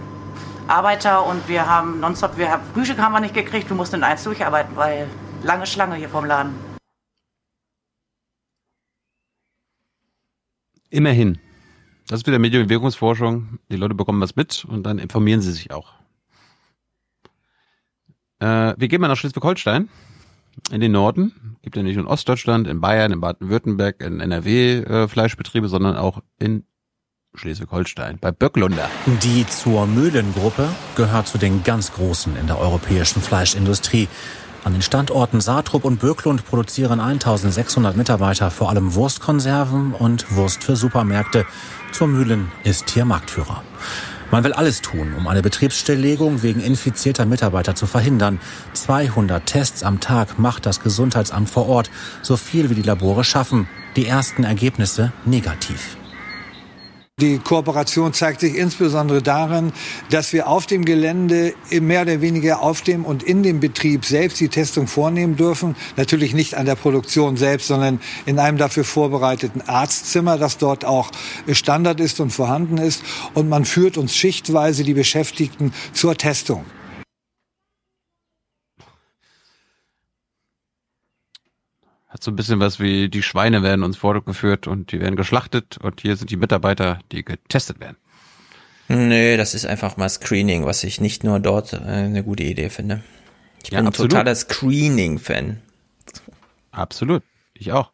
Arbeiter 0.71 1.27
und 1.27 1.49
wir 1.49 1.67
haben 1.67 1.99
nonstop, 1.99 2.39
wir 2.39 2.51
haben, 2.51 2.63
Frühstück 2.73 2.99
haben 2.99 3.13
wir 3.13 3.21
nicht 3.21 3.35
gekriegt. 3.35 3.69
Wir 3.69 3.77
mussten 3.77 3.97
in 3.97 4.05
eins 4.05 4.23
durcharbeiten, 4.23 4.77
weil 4.77 5.09
lange 5.43 5.67
Schlange 5.67 5.97
hier 5.97 6.09
vorm 6.09 6.25
Laden. 6.25 6.55
Immerhin. 10.89 11.39
Das 12.07 12.21
ist 12.21 12.27
wieder 12.27 12.39
Medien- 12.39 12.63
und 12.63 12.69
Wirkungsforschung. 12.69 13.59
Die 13.71 13.77
Leute 13.77 13.95
bekommen 13.95 14.21
was 14.21 14.37
mit 14.37 14.65
und 14.65 14.85
dann 14.85 14.99
informieren 14.99 15.41
sie 15.41 15.53
sich 15.53 15.73
auch. 15.73 15.93
Äh, 18.41 18.75
wir 18.77 18.89
gehen 18.89 19.01
mal 19.01 19.09
nach 19.09 19.17
Schleswig-Holstein, 19.17 19.89
in 20.71 20.81
den 20.81 20.93
Norden. 20.93 21.57
Gibt 21.63 21.77
ja 21.77 21.83
nicht 21.83 21.97
nur 21.97 22.05
in 22.05 22.11
Ostdeutschland, 22.11 22.67
in 22.67 22.81
Bayern, 22.81 23.13
in 23.13 23.21
Baden-Württemberg, 23.21 24.03
in 24.03 24.21
NRW 24.21 24.79
äh, 24.79 25.09
Fleischbetriebe, 25.09 25.69
sondern 25.69 25.97
auch 25.97 26.23
in 26.39 26.65
Schleswig-Holstein, 27.34 28.18
bei 28.20 28.33
Böcklunder. 28.33 28.89
Die 29.23 29.47
zur 29.47 29.86
Mühlengruppe 29.86 30.68
gehört 30.97 31.28
zu 31.28 31.39
den 31.39 31.62
ganz 31.62 31.92
Großen 31.92 32.36
in 32.36 32.47
der 32.47 32.59
europäischen 32.59 33.23
Fleischindustrie. 33.23 34.09
An 34.62 34.75
den 34.75 34.83
Standorten 34.83 35.41
Saatrup 35.41 35.84
und 35.84 36.00
Böcklund 36.00 36.44
produzieren 36.44 37.00
1600 37.00 37.97
Mitarbeiter 37.97 38.50
vor 38.50 38.68
allem 38.68 38.94
Wurstkonserven 38.94 39.94
und 39.94 40.36
Wurst 40.36 40.65
für 40.65 40.76
Supermärkte. 40.76 41.47
Zur 41.92 42.09
Mühlen 42.09 42.52
ist 42.62 42.91
hier 42.91 43.07
Marktführer. 43.07 43.62
Man 44.31 44.44
will 44.44 44.52
alles 44.52 44.83
tun, 44.83 45.15
um 45.17 45.26
eine 45.26 45.42
Betriebsstilllegung 45.42 46.42
wegen 46.42 46.60
infizierter 46.60 47.26
Mitarbeiter 47.26 47.75
zu 47.75 47.86
verhindern. 47.86 48.39
200 48.75 49.44
Tests 49.44 49.83
am 49.83 49.99
Tag 49.99 50.39
macht 50.39 50.67
das 50.67 50.81
Gesundheitsamt 50.81 51.49
vor 51.49 51.68
Ort, 51.68 51.91
so 52.23 52.36
viel 52.36 52.70
wie 52.70 52.75
die 52.75 52.83
Labore 52.83 53.25
schaffen. 53.25 53.67
Die 53.97 54.07
ersten 54.07 54.44
Ergebnisse 54.44 55.12
negativ. 55.25 55.97
Die 57.21 57.39
Kooperation 57.39 58.15
zeigt 58.15 58.41
sich 58.41 58.55
insbesondere 58.55 59.21
darin, 59.21 59.73
dass 60.09 60.33
wir 60.33 60.49
auf 60.49 60.65
dem 60.65 60.87
Gelände 60.87 61.53
mehr 61.71 62.03
oder 62.03 62.23
weniger 62.23 62.63
auf 62.63 62.81
dem 62.81 63.05
und 63.05 63.23
in 63.23 63.43
dem 63.43 63.61
Betrieb 63.61 64.07
selbst 64.07 64.41
die 64.41 64.49
Testung 64.49 64.87
vornehmen 64.87 65.37
dürfen. 65.37 65.77
Natürlich 65.99 66.33
nicht 66.33 66.55
an 66.55 66.65
der 66.65 66.77
Produktion 66.77 67.37
selbst, 67.37 67.67
sondern 67.67 68.01
in 68.25 68.39
einem 68.39 68.57
dafür 68.57 68.85
vorbereiteten 68.85 69.61
Arztzimmer, 69.67 70.39
das 70.39 70.57
dort 70.57 70.87
auch 70.87 71.11
Standard 71.53 72.01
ist 72.01 72.21
und 72.21 72.31
vorhanden 72.31 72.79
ist. 72.79 73.03
Und 73.35 73.51
man 73.51 73.67
führt 73.67 73.99
uns 73.99 74.17
schichtweise 74.17 74.83
die 74.83 74.95
Beschäftigten 74.95 75.75
zur 75.93 76.17
Testung. 76.17 76.65
Hat 82.11 82.23
so 82.23 82.31
ein 82.31 82.37
bisschen 82.37 82.61
was 82.61 82.79
wie 82.81 83.09
die 83.09 83.23
Schweine 83.23 83.63
werden 83.63 83.85
uns 83.85 83.97
vorgeführt 83.97 84.67
und 84.67 84.93
die 84.93 85.01
werden 85.01 85.17
geschlachtet 85.17 85.79
und 85.79 86.01
hier 86.03 86.17
sind 86.17 86.31
die 86.31 86.37
Mitarbeiter, 86.37 86.99
die 87.13 87.25
getestet 87.25 87.81
werden. 87.81 87.97
Nee, 88.89 89.37
das 89.37 89.55
ist 89.55 89.67
einfach 89.67 89.97
mal 89.97 90.09
Screening, 90.09 90.65
was 90.67 90.83
ich 90.85 91.01
nicht 91.01 91.23
nur 91.25 91.39
dort 91.41 91.73
äh, 91.73 91.77
eine 91.79 92.25
gute 92.25 92.43
Idee 92.43 92.71
finde. 92.71 93.03
Ich 93.63 93.71
Ja, 93.71 93.79
bin 93.79 93.87
ein 93.87 93.87
absolut. 93.87 94.13
totaler 94.13 94.35
Screening-Fan. 94.35 95.63
Absolut. 96.73 97.23
Ich 97.55 97.71
auch. 97.73 97.93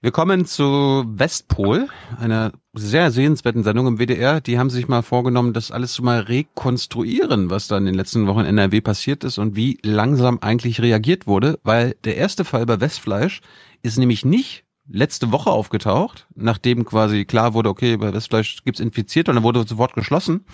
Wir 0.00 0.12
kommen 0.12 0.46
zu 0.46 1.04
Westpol, 1.08 1.88
einer 2.20 2.52
sehr 2.72 3.10
sehenswerten 3.10 3.64
Sendung 3.64 3.88
im 3.88 3.98
WDR. 3.98 4.40
Die 4.40 4.56
haben 4.56 4.70
sich 4.70 4.86
mal 4.86 5.02
vorgenommen, 5.02 5.52
das 5.52 5.72
alles 5.72 5.92
zu 5.92 6.04
mal 6.04 6.20
rekonstruieren, 6.20 7.50
was 7.50 7.66
da 7.66 7.78
in 7.78 7.84
den 7.84 7.96
letzten 7.96 8.28
Wochen 8.28 8.40
in 8.40 8.46
NRW 8.46 8.80
passiert 8.80 9.24
ist 9.24 9.38
und 9.38 9.56
wie 9.56 9.78
langsam 9.82 10.38
eigentlich 10.40 10.80
reagiert 10.80 11.26
wurde, 11.26 11.58
weil 11.64 11.96
der 12.04 12.16
erste 12.16 12.44
Fall 12.44 12.64
bei 12.64 12.80
Westfleisch 12.80 13.40
ist 13.82 13.98
nämlich 13.98 14.24
nicht 14.24 14.62
letzte 14.88 15.32
Woche 15.32 15.50
aufgetaucht, 15.50 16.28
nachdem 16.36 16.84
quasi 16.84 17.24
klar 17.24 17.52
wurde, 17.52 17.68
okay, 17.68 17.96
bei 17.96 18.14
Westfleisch 18.14 18.62
gibt's 18.64 18.78
infiziert 18.78 19.28
und 19.28 19.34
dann 19.34 19.42
wurde 19.42 19.66
sofort 19.66 19.94
geschlossen, 19.94 20.44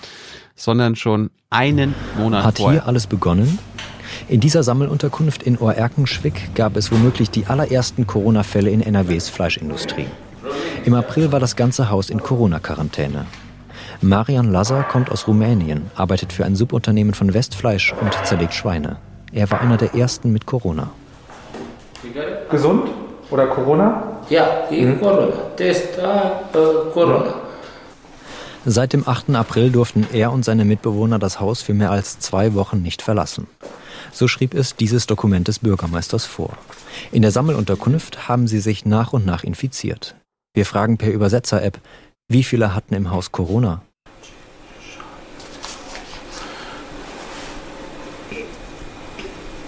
sondern 0.55 0.97
schon 0.97 1.29
einen 1.51 1.95
Monat 2.17 2.45
Hat 2.45 2.57
vorher. 2.57 2.81
hier 2.81 2.89
alles 2.89 3.07
begonnen? 3.07 3.59
In 4.29 4.41
dieser 4.41 4.63
Sammelunterkunft 4.63 5.43
in 5.43 5.59
Ohrerkenschwick 5.59 6.55
gab 6.55 6.77
es 6.77 6.91
womöglich 6.93 7.31
die 7.31 7.47
allerersten 7.47 8.07
Corona-Fälle 8.07 8.71
in 8.71 8.81
NRWs 8.81 9.29
Fleischindustrie. 9.29 10.07
Im 10.85 10.95
April 10.95 11.33
war 11.33 11.41
das 11.41 11.57
ganze 11.57 11.91
Haus 11.91 12.11
in 12.11 12.21
Corona-Quarantäne. 12.23 13.27
Marian 14.01 14.51
Lazar 14.51 14.85
kommt 14.89 15.11
aus 15.11 15.27
Rumänien, 15.27 15.91
arbeitet 15.95 16.33
für 16.33 16.45
ein 16.45 16.57
Subunternehmen 16.57 17.15
von 17.15 17.33
Westfleisch 17.33 17.95
und 18.01 18.13
zerlegt 18.27 18.53
Schweine. 18.55 18.97
Er 19.33 19.51
war 19.51 19.61
einer 19.61 19.77
der 19.77 19.95
ersten 19.95 20.33
mit 20.33 20.47
Corona. 20.47 20.91
Gesund 22.51 22.89
oder 23.31 23.47
Corona? 23.47 24.03
Ja, 24.31 24.47
Mhm. 24.71 25.01
Corona. 25.01 25.29
Test 25.57 25.99
äh, 25.99 26.91
Corona. 26.93 27.35
Seit 28.67 28.93
dem 28.93 29.07
8. 29.07 29.31
April 29.35 29.71
durften 29.71 30.07
er 30.13 30.33
und 30.33 30.45
seine 30.45 30.65
Mitbewohner 30.65 31.19
das 31.19 31.41
Haus 31.41 31.61
für 31.63 31.75
mehr 31.75 31.91
als 31.91 32.19
zwei 32.21 32.55
Wochen 32.55 32.81
nicht 32.83 33.03
verlassen. 33.03 33.47
So 34.15 34.29
schrieb 34.29 34.55
es 34.55 34.77
dieses 34.77 35.09
Dokument 35.09 35.49
des 35.49 35.59
Bürgermeisters 35.59 36.25
vor. 36.25 36.57
In 37.11 37.23
der 37.23 37.33
Sammelunterkunft 37.33 38.29
haben 38.29 38.47
sie 38.47 38.61
sich 38.61 38.87
nach 38.87 39.13
und 39.13 39.27
nach 39.27 39.43
infiziert. 39.43 40.15
Wir 40.55 40.65
fragen 40.65 40.99
per 40.99 41.11
Übersetzer-App, 41.11 41.81
wie 42.29 42.45
viele 42.45 42.77
hatten 42.77 42.95
im 42.95 43.11
Haus 43.11 43.33
Corona? 43.33 43.83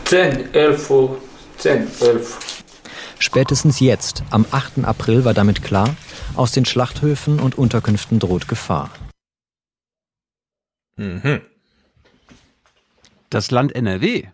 Zehn, 0.05 0.55
elf, 0.55 0.93
zehn, 1.59 1.89
elf. 2.01 2.63
Spätestens 3.19 3.81
jetzt, 3.81 4.23
am 4.31 4.47
8. 4.53 4.85
April, 4.85 5.25
war 5.25 5.35
damit 5.35 5.65
klar, 5.65 5.97
aus 6.37 6.53
den 6.53 6.65
Schlachthöfen 6.65 7.41
und 7.41 7.59
Unterkünften 7.59 8.21
droht 8.21 8.47
Gefahr. 8.47 8.91
Mhm. 10.95 11.41
Das 13.29 13.51
Land 13.51 13.75
NRW, 13.75 14.29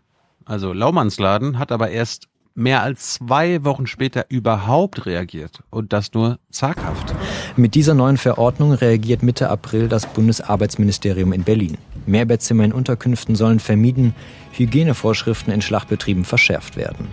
also 0.46 0.72
Laumannsladen, 0.72 1.58
hat 1.58 1.72
aber 1.72 1.90
erst 1.90 2.28
mehr 2.54 2.82
als 2.82 3.14
zwei 3.14 3.64
Wochen 3.64 3.86
später 3.86 4.26
überhaupt 4.28 5.06
reagiert 5.06 5.62
und 5.70 5.92
das 5.92 6.12
nur 6.12 6.38
zaghaft. 6.50 7.14
Mit 7.56 7.74
dieser 7.74 7.94
neuen 7.94 8.18
Verordnung 8.18 8.72
reagiert 8.72 9.22
Mitte 9.22 9.48
April 9.48 9.88
das 9.88 10.06
Bundesarbeitsministerium 10.06 11.32
in 11.32 11.44
Berlin. 11.44 11.78
Mehrbettzimmer 12.06 12.64
in 12.64 12.72
Unterkünften 12.72 13.36
sollen 13.36 13.60
vermieden, 13.60 14.14
Hygienevorschriften 14.52 15.52
in 15.52 15.62
Schlachtbetrieben 15.62 16.24
verschärft 16.24 16.76
werden. 16.76 17.08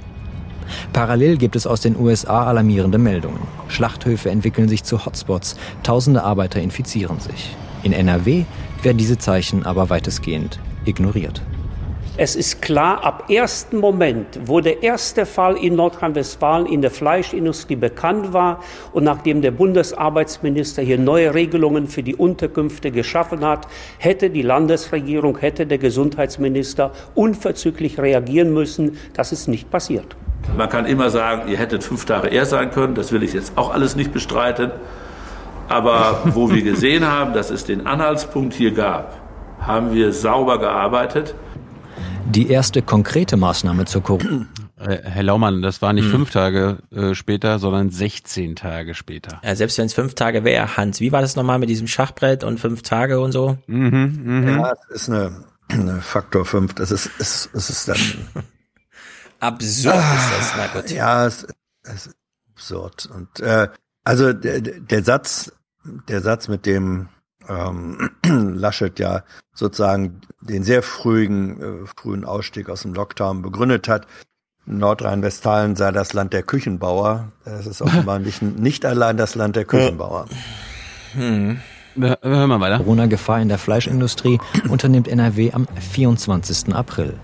Parallel 0.94 1.38
gibt 1.38 1.56
es 1.56 1.66
aus 1.66 1.82
den 1.82 1.98
USA 1.98 2.46
alarmierende 2.46 2.98
Meldungen. 2.98 3.40
Schlachthöfe 3.70 4.30
entwickeln 4.30 4.70
sich 4.70 4.84
zu 4.84 5.06
Hotspots, 5.06 5.56
tausende 5.84 6.24
Arbeiter 6.24 6.62
infizieren 6.62 7.20
sich. 7.20 7.56
In 7.82 7.94
NRW 7.94 8.46
werden 8.84 8.98
diese 8.98 9.18
Zeichen 9.18 9.66
aber 9.66 9.90
weitestgehend 9.90 10.60
ignoriert. 10.86 11.42
Es 12.22 12.36
ist 12.36 12.62
klar, 12.62 13.06
ab 13.06 13.30
ersten 13.30 13.78
Moment, 13.78 14.42
wo 14.44 14.60
der 14.60 14.84
erste 14.84 15.26
Fall 15.26 15.56
in 15.56 15.78
Nordrhein-Westfalen 15.78 16.66
in 16.66 16.82
der 16.82 16.92
Fleischindustrie 16.92 17.78
bekannt 17.78 18.34
war 18.34 18.60
und 18.92 19.06
nachdem 19.06 19.42
der 19.42 19.52
Bundesarbeitsminister 19.52 20.82
hier 20.82 20.98
neue 20.98 21.34
Regelungen 21.34 21.88
für 21.88 22.04
die 22.04 22.18
Unterkünfte 22.18 22.92
geschaffen 22.92 23.46
hat, 23.46 23.70
hätte 24.00 24.30
die 24.30 24.42
Landesregierung, 24.42 25.38
hätte 25.38 25.66
der 25.66 25.78
Gesundheitsminister 25.78 26.92
unverzüglich 27.16 27.98
reagieren 27.98 28.54
müssen. 28.54 28.98
Das 29.14 29.32
ist 29.32 29.48
nicht 29.48 29.72
passiert. 29.72 30.18
Man 30.58 30.68
kann 30.68 30.88
immer 30.88 31.10
sagen, 31.10 31.50
ihr 31.50 31.58
hättet 31.58 31.86
fünf 31.86 32.04
Tage 32.04 32.28
eher 32.28 32.46
sein 32.46 32.72
können. 32.72 32.96
Das 32.96 33.14
will 33.14 33.24
ich 33.24 33.32
jetzt 33.32 33.58
auch 33.58 33.74
alles 33.74 33.96
nicht 33.96 34.12
bestreiten. 34.12 34.72
Aber 35.70 36.20
wo 36.34 36.52
wir 36.52 36.64
gesehen 36.64 37.08
haben, 37.08 37.32
dass 37.32 37.50
es 37.50 37.64
den 37.64 37.88
Anhaltspunkt 37.88 38.54
hier 38.54 38.74
gab, 38.74 39.18
haben 39.62 39.94
wir 39.94 40.12
sauber 40.12 40.60
gearbeitet. 40.60 41.34
Die 42.30 42.48
erste 42.48 42.84
konkrete 42.84 43.38
Maßnahme 43.38 43.86
zur 43.86 44.04
Corona. 44.04 44.46
Äh, 44.78 45.00
Herr 45.04 45.24
Laumann, 45.24 45.64
das 45.64 45.82
war 45.82 45.94
nicht 45.94 46.06
hm. 46.06 46.12
fünf 46.12 46.30
Tage 46.30 46.78
äh, 46.92 47.16
später, 47.16 47.58
sondern 47.58 47.90
16 47.90 48.56
Tage 48.56 48.94
später. 48.94 49.42
Ja, 49.44 49.56
selbst 49.56 49.80
wenn 49.80 49.88
es 49.88 49.96
fünf 49.96 50.14
Tage 50.14 50.44
wäre, 50.44 50.78
Hans, 50.78 51.00
wie 51.00 51.12
war 51.12 51.22
das 51.22 51.36
nochmal 51.36 51.58
mit 51.58 51.70
diesem 51.70 51.88
Schachbrett 51.88 52.44
und 52.44 52.60
fünf 52.60 52.84
Tage 52.84 53.20
und 53.20 53.32
so? 53.32 53.58
Mhm, 53.66 54.22
mh. 54.24 54.52
Ja, 54.52 54.74
es 54.90 55.02
ist 55.02 55.10
eine, 55.10 55.44
eine 55.70 56.02
Faktor 56.02 56.46
fünf. 56.46 56.76
Das 56.76 56.92
ist, 56.92 57.10
es, 57.18 57.50
es 57.52 57.70
ist 57.72 57.88
dann 57.88 57.98
absurd 59.40 59.96
ah, 59.96 60.16
ist 60.16 60.32
das, 60.38 60.54
na 60.56 60.80
gut. 60.80 60.92
Ja, 60.92 61.26
es, 61.26 61.48
es 61.82 62.08
ist 62.08 62.16
absurd. 62.54 63.10
Und 63.12 63.40
äh, 63.40 63.70
also 64.04 64.34
der, 64.34 64.62
der 64.62 65.04
Satz, 65.04 65.52
der 66.08 66.22
Satz 66.22 66.48
mit 66.48 66.68
dem 66.68 67.10
ähm, 67.50 68.10
Laschet 68.56 68.98
ja 69.00 69.24
sozusagen 69.54 70.22
den 70.42 70.64
sehr 70.64 70.84
frühen, 70.84 71.62
äh, 71.62 71.86
frühen 71.86 72.26
Ausstieg 72.26 72.70
aus 72.70 72.84
dem 72.84 72.94
Lockdown 72.94 73.42
begründet 73.42 73.88
hat. 73.88 74.08
Nordrhein-Westfalen 74.66 75.76
sei 75.76 75.92
das 75.92 76.14
Land 76.14 76.34
der 76.34 76.44
Küchenbauer. 76.44 77.32
Es 77.44 77.66
ist 77.66 77.82
offenbar 77.82 78.20
nicht, 78.20 78.42
nicht 78.60 78.86
allein 78.86 79.18
das 79.18 79.36
Land 79.36 79.56
der 79.56 79.66
Küchenbauer. 79.66 80.28
Hm. 81.14 81.60
Hören 81.96 82.50
wir 82.50 82.60
weiter. 82.60 82.78
Corona-Gefahr 82.78 83.42
in 83.42 83.50
der 83.50 83.58
Fleischindustrie 83.58 84.40
unternimmt 84.70 85.08
NRW 85.08 85.52
am 85.54 85.68
24. 85.92 86.74
April. 86.74 87.16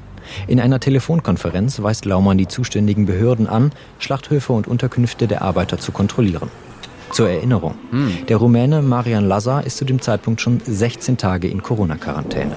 In 0.48 0.60
einer 0.60 0.80
Telefonkonferenz 0.80 1.82
weist 1.82 2.06
Laumann 2.06 2.40
die 2.40 2.48
zuständigen 2.48 3.06
Behörden 3.06 3.48
an, 3.48 3.72
Schlachthöfe 4.00 4.54
und 4.54 4.68
Unterkünfte 4.68 5.28
der 5.28 5.44
Arbeiter 5.44 5.78
zu 5.78 5.92
kontrollieren. 5.92 6.50
Zur 7.12 7.30
Erinnerung, 7.30 7.78
hm. 7.92 8.26
der 8.28 8.38
Rumäne 8.38 8.82
Marian 8.82 9.28
Lazar 9.28 9.66
ist 9.66 9.78
zu 9.78 9.86
dem 9.86 10.02
Zeitpunkt 10.02 10.42
schon 10.42 10.60
16 10.60 11.18
Tage 11.18 11.48
in 11.48 11.62
Corona-Quarantäne. 11.62 12.56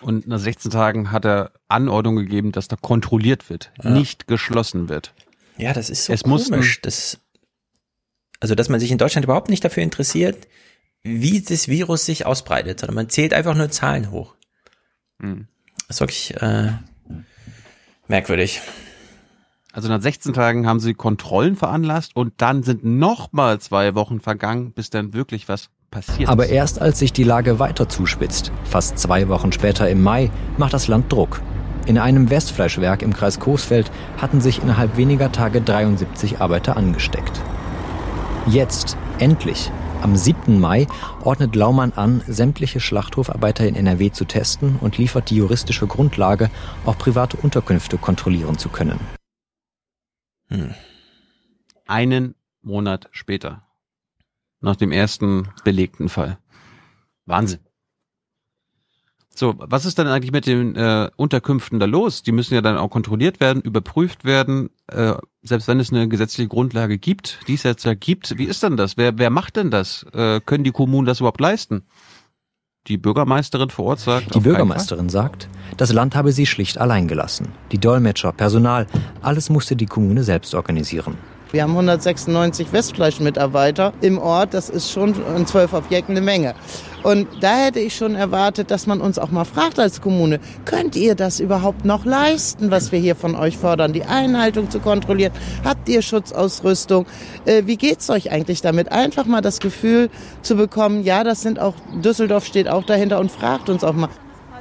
Und 0.00 0.26
nach 0.26 0.38
16 0.38 0.70
Tagen 0.70 1.12
hat 1.12 1.24
er 1.24 1.52
Anordnung 1.68 2.16
gegeben, 2.16 2.52
dass 2.52 2.68
da 2.68 2.76
kontrolliert 2.76 3.50
wird, 3.50 3.70
ja. 3.82 3.90
nicht 3.90 4.26
geschlossen 4.26 4.88
wird. 4.88 5.14
Ja, 5.58 5.72
das 5.72 5.90
ist 5.90 6.06
so 6.06 6.12
es 6.12 6.22
komisch. 6.22 6.80
Das, 6.80 7.18
also, 8.40 8.54
dass 8.54 8.68
man 8.68 8.80
sich 8.80 8.90
in 8.90 8.98
Deutschland 8.98 9.24
überhaupt 9.24 9.50
nicht 9.50 9.64
dafür 9.64 9.82
interessiert, 9.82 10.48
wie 11.02 11.40
das 11.42 11.68
Virus 11.68 12.06
sich 12.06 12.26
ausbreitet, 12.26 12.80
sondern 12.80 12.94
man 12.94 13.08
zählt 13.10 13.34
einfach 13.34 13.54
nur 13.54 13.70
Zahlen 13.70 14.10
hoch. 14.10 14.34
Hm. 15.20 15.46
Das 15.86 15.96
ist 15.96 16.00
wirklich 16.00 16.34
äh, 16.40 16.72
merkwürdig. 18.08 18.60
Also 19.72 19.88
nach 19.88 20.00
16 20.00 20.32
Tagen 20.32 20.66
haben 20.66 20.80
sie 20.80 20.94
Kontrollen 20.94 21.54
veranlasst 21.54 22.16
und 22.16 22.32
dann 22.38 22.64
sind 22.64 22.84
noch 22.84 23.32
mal 23.32 23.60
zwei 23.60 23.94
Wochen 23.94 24.20
vergangen, 24.20 24.72
bis 24.72 24.90
dann 24.90 25.14
wirklich 25.14 25.48
was 25.48 25.68
passiert 25.92 26.28
Aber 26.28 26.46
ist. 26.46 26.52
erst 26.52 26.80
als 26.80 26.98
sich 26.98 27.12
die 27.12 27.22
Lage 27.22 27.60
weiter 27.60 27.88
zuspitzt, 27.88 28.50
fast 28.64 28.98
zwei 28.98 29.28
Wochen 29.28 29.52
später 29.52 29.88
im 29.88 30.02
Mai, 30.02 30.30
macht 30.56 30.72
das 30.72 30.88
Land 30.88 31.12
Druck. 31.12 31.40
In 31.86 31.98
einem 31.98 32.30
Westfleischwerk 32.30 33.02
im 33.02 33.12
Kreis 33.12 33.38
Coesfeld 33.38 33.90
hatten 34.18 34.40
sich 34.40 34.60
innerhalb 34.60 34.96
weniger 34.96 35.30
Tage 35.30 35.60
73 35.60 36.40
Arbeiter 36.40 36.76
angesteckt. 36.76 37.40
Jetzt, 38.46 38.96
endlich, 39.18 39.70
am 40.02 40.16
7. 40.16 40.58
Mai 40.58 40.88
ordnet 41.22 41.54
Laumann 41.54 41.92
an, 41.94 42.22
sämtliche 42.26 42.80
Schlachthofarbeiter 42.80 43.66
in 43.68 43.76
NRW 43.76 44.10
zu 44.10 44.24
testen 44.24 44.76
und 44.80 44.98
liefert 44.98 45.30
die 45.30 45.36
juristische 45.36 45.86
Grundlage, 45.86 46.50
auch 46.86 46.98
private 46.98 47.36
Unterkünfte 47.36 47.98
kontrollieren 47.98 48.58
zu 48.58 48.68
können. 48.68 48.98
Hm. 50.50 50.74
Einen 51.86 52.34
Monat 52.62 53.08
später. 53.12 53.62
Nach 54.60 54.76
dem 54.76 54.92
ersten 54.92 55.48
belegten 55.64 56.08
Fall. 56.08 56.38
Wahnsinn. 57.24 57.60
So, 59.34 59.54
was 59.56 59.86
ist 59.86 59.98
dann 59.98 60.08
eigentlich 60.08 60.32
mit 60.32 60.46
den 60.46 60.76
äh, 60.76 61.08
Unterkünften 61.16 61.78
da 61.78 61.86
los? 61.86 62.22
Die 62.22 62.32
müssen 62.32 62.52
ja 62.52 62.60
dann 62.60 62.76
auch 62.76 62.90
kontrolliert 62.90 63.40
werden, 63.40 63.62
überprüft 63.62 64.24
werden, 64.24 64.70
äh, 64.88 65.14
selbst 65.42 65.68
wenn 65.68 65.80
es 65.80 65.92
eine 65.92 66.08
gesetzliche 66.08 66.48
Grundlage 66.48 66.98
gibt, 66.98 67.38
die 67.48 67.54
es 67.54 67.62
jetzt 67.62 67.86
da 67.86 67.94
gibt. 67.94 68.36
Wie 68.36 68.44
ist 68.44 68.62
denn 68.62 68.76
das? 68.76 68.96
Wer, 68.96 69.18
wer 69.18 69.30
macht 69.30 69.56
denn 69.56 69.70
das? 69.70 70.04
Äh, 70.12 70.40
können 70.44 70.64
die 70.64 70.72
Kommunen 70.72 71.06
das 71.06 71.20
überhaupt 71.20 71.40
leisten? 71.40 71.84
Die 72.86 72.96
Bürgermeisterin 72.96 73.68
vor 73.68 73.84
Ort 73.86 74.00
sagt. 74.00 74.34
Die 74.34 74.40
Bürgermeisterin 74.40 75.10
sagt, 75.10 75.48
das 75.76 75.92
Land 75.92 76.14
habe 76.14 76.32
sie 76.32 76.46
schlicht 76.46 76.78
allein 76.78 77.08
gelassen. 77.08 77.48
Die 77.72 77.78
Dolmetscher, 77.78 78.32
Personal, 78.32 78.86
alles 79.20 79.50
musste 79.50 79.76
die 79.76 79.86
Kommune 79.86 80.24
selbst 80.24 80.54
organisieren. 80.54 81.18
Wir 81.52 81.64
haben 81.64 81.72
196 81.72 82.72
Westfleischmitarbeiter 82.72 83.92
im 84.00 84.18
Ort. 84.18 84.54
Das 84.54 84.70
ist 84.70 84.92
schon 84.92 85.14
in 85.36 85.46
zwölf 85.46 85.72
Objekten 85.72 86.16
eine 86.16 86.24
Menge. 86.24 86.54
Und 87.02 87.26
da 87.40 87.56
hätte 87.56 87.80
ich 87.80 87.96
schon 87.96 88.14
erwartet, 88.14 88.70
dass 88.70 88.86
man 88.86 89.00
uns 89.00 89.18
auch 89.18 89.30
mal 89.30 89.44
fragt 89.44 89.78
als 89.80 90.00
Kommune, 90.00 90.38
könnt 90.64 90.96
ihr 90.96 91.14
das 91.14 91.40
überhaupt 91.40 91.84
noch 91.84 92.04
leisten, 92.04 92.70
was 92.70 92.92
wir 92.92 92.98
hier 92.98 93.16
von 93.16 93.34
euch 93.34 93.56
fordern, 93.56 93.92
die 93.92 94.04
Einhaltung 94.04 94.70
zu 94.70 94.80
kontrollieren? 94.80 95.32
Habt 95.64 95.88
ihr 95.88 96.02
Schutzausrüstung? 96.02 97.06
Äh, 97.46 97.62
wie 97.64 97.76
geht's 97.76 98.10
euch 98.10 98.30
eigentlich 98.30 98.60
damit? 98.60 98.92
Einfach 98.92 99.24
mal 99.24 99.40
das 99.40 99.60
Gefühl 99.60 100.10
zu 100.42 100.56
bekommen, 100.56 101.02
ja, 101.02 101.24
das 101.24 101.40
sind 101.40 101.58
auch, 101.58 101.74
Düsseldorf 102.04 102.44
steht 102.44 102.68
auch 102.68 102.84
dahinter 102.84 103.18
und 103.18 103.32
fragt 103.32 103.70
uns 103.70 103.82
auch 103.82 103.94
mal. 103.94 104.10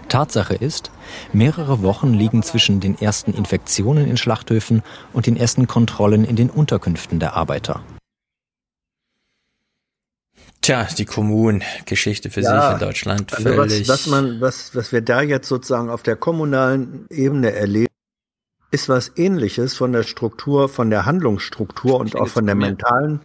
Tatsache 0.10 0.56
ist, 0.56 0.92
mehrere 1.32 1.82
Wochen 1.82 2.14
liegen 2.14 2.44
zwischen 2.44 2.80
den 2.80 3.00
ersten 3.00 3.34
Infektionen 3.34 4.08
in 4.08 4.18
Schlachthöfen 4.18 4.84
und 5.14 5.28
den 5.28 5.38
ersten 5.38 5.68
Kontrollen 5.68 6.26
in 6.26 6.36
den 6.36 6.50
Unterkünften 6.50 7.20
der 7.20 7.36
Arbeiter. 7.36 7.82
Tja, 10.62 10.88
die 10.98 11.06
Kommunengeschichte 11.06 12.30
für 12.30 12.42
ja, 12.42 12.62
sich 12.62 12.74
in 12.74 12.86
Deutschland 12.86 13.34
also 13.34 13.50
völlig. 13.50 13.88
Was, 13.88 14.06
was, 14.06 14.08
man, 14.08 14.42
was, 14.42 14.76
was 14.76 14.92
wir 14.92 15.02
da 15.02 15.22
jetzt 15.22 15.48
sozusagen 15.48 15.90
auf 15.90 16.04
der 16.04 16.18
kommunalen 16.18 17.08
Ebene 17.10 17.54
erleben, 17.54 17.88
ist 18.72 18.90
was 18.90 19.14
ähnliches 19.16 19.76
von 19.76 19.94
der 19.94 20.04
Struktur, 20.04 20.70
von 20.70 20.90
der 20.90 21.06
Handlungsstruktur 21.06 22.00
und 22.00 22.16
auch 22.16 22.28
von 22.28 22.46
der 22.46 22.56
mentalen, 22.56 23.22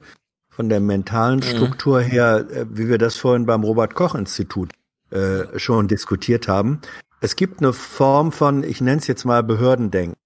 von 0.49 0.69
der 0.69 0.81
mentalen 0.81 1.41
mhm. 1.41 1.43
Struktur 1.43 2.01
her, 2.01 2.47
äh, 2.51 2.67
wie 2.71 2.89
wir 2.89 2.99
das 2.99 3.17
vorhin 3.17 3.47
beim 3.47 3.65
Robert 3.65 3.95
Koch 3.95 4.15
Institut 4.15 4.71
äh, 5.15 5.59
schon 5.59 5.89
diskutiert 5.89 6.49
haben. 6.49 6.81
Es 7.21 7.37
gibt 7.37 7.61
eine 7.61 7.73
Form 7.73 8.33
von, 8.33 8.63
ich 8.63 8.81
nenne 8.81 8.99
es 8.99 9.07
jetzt 9.07 9.25
mal 9.25 9.43
Behördendenken, 9.43 10.17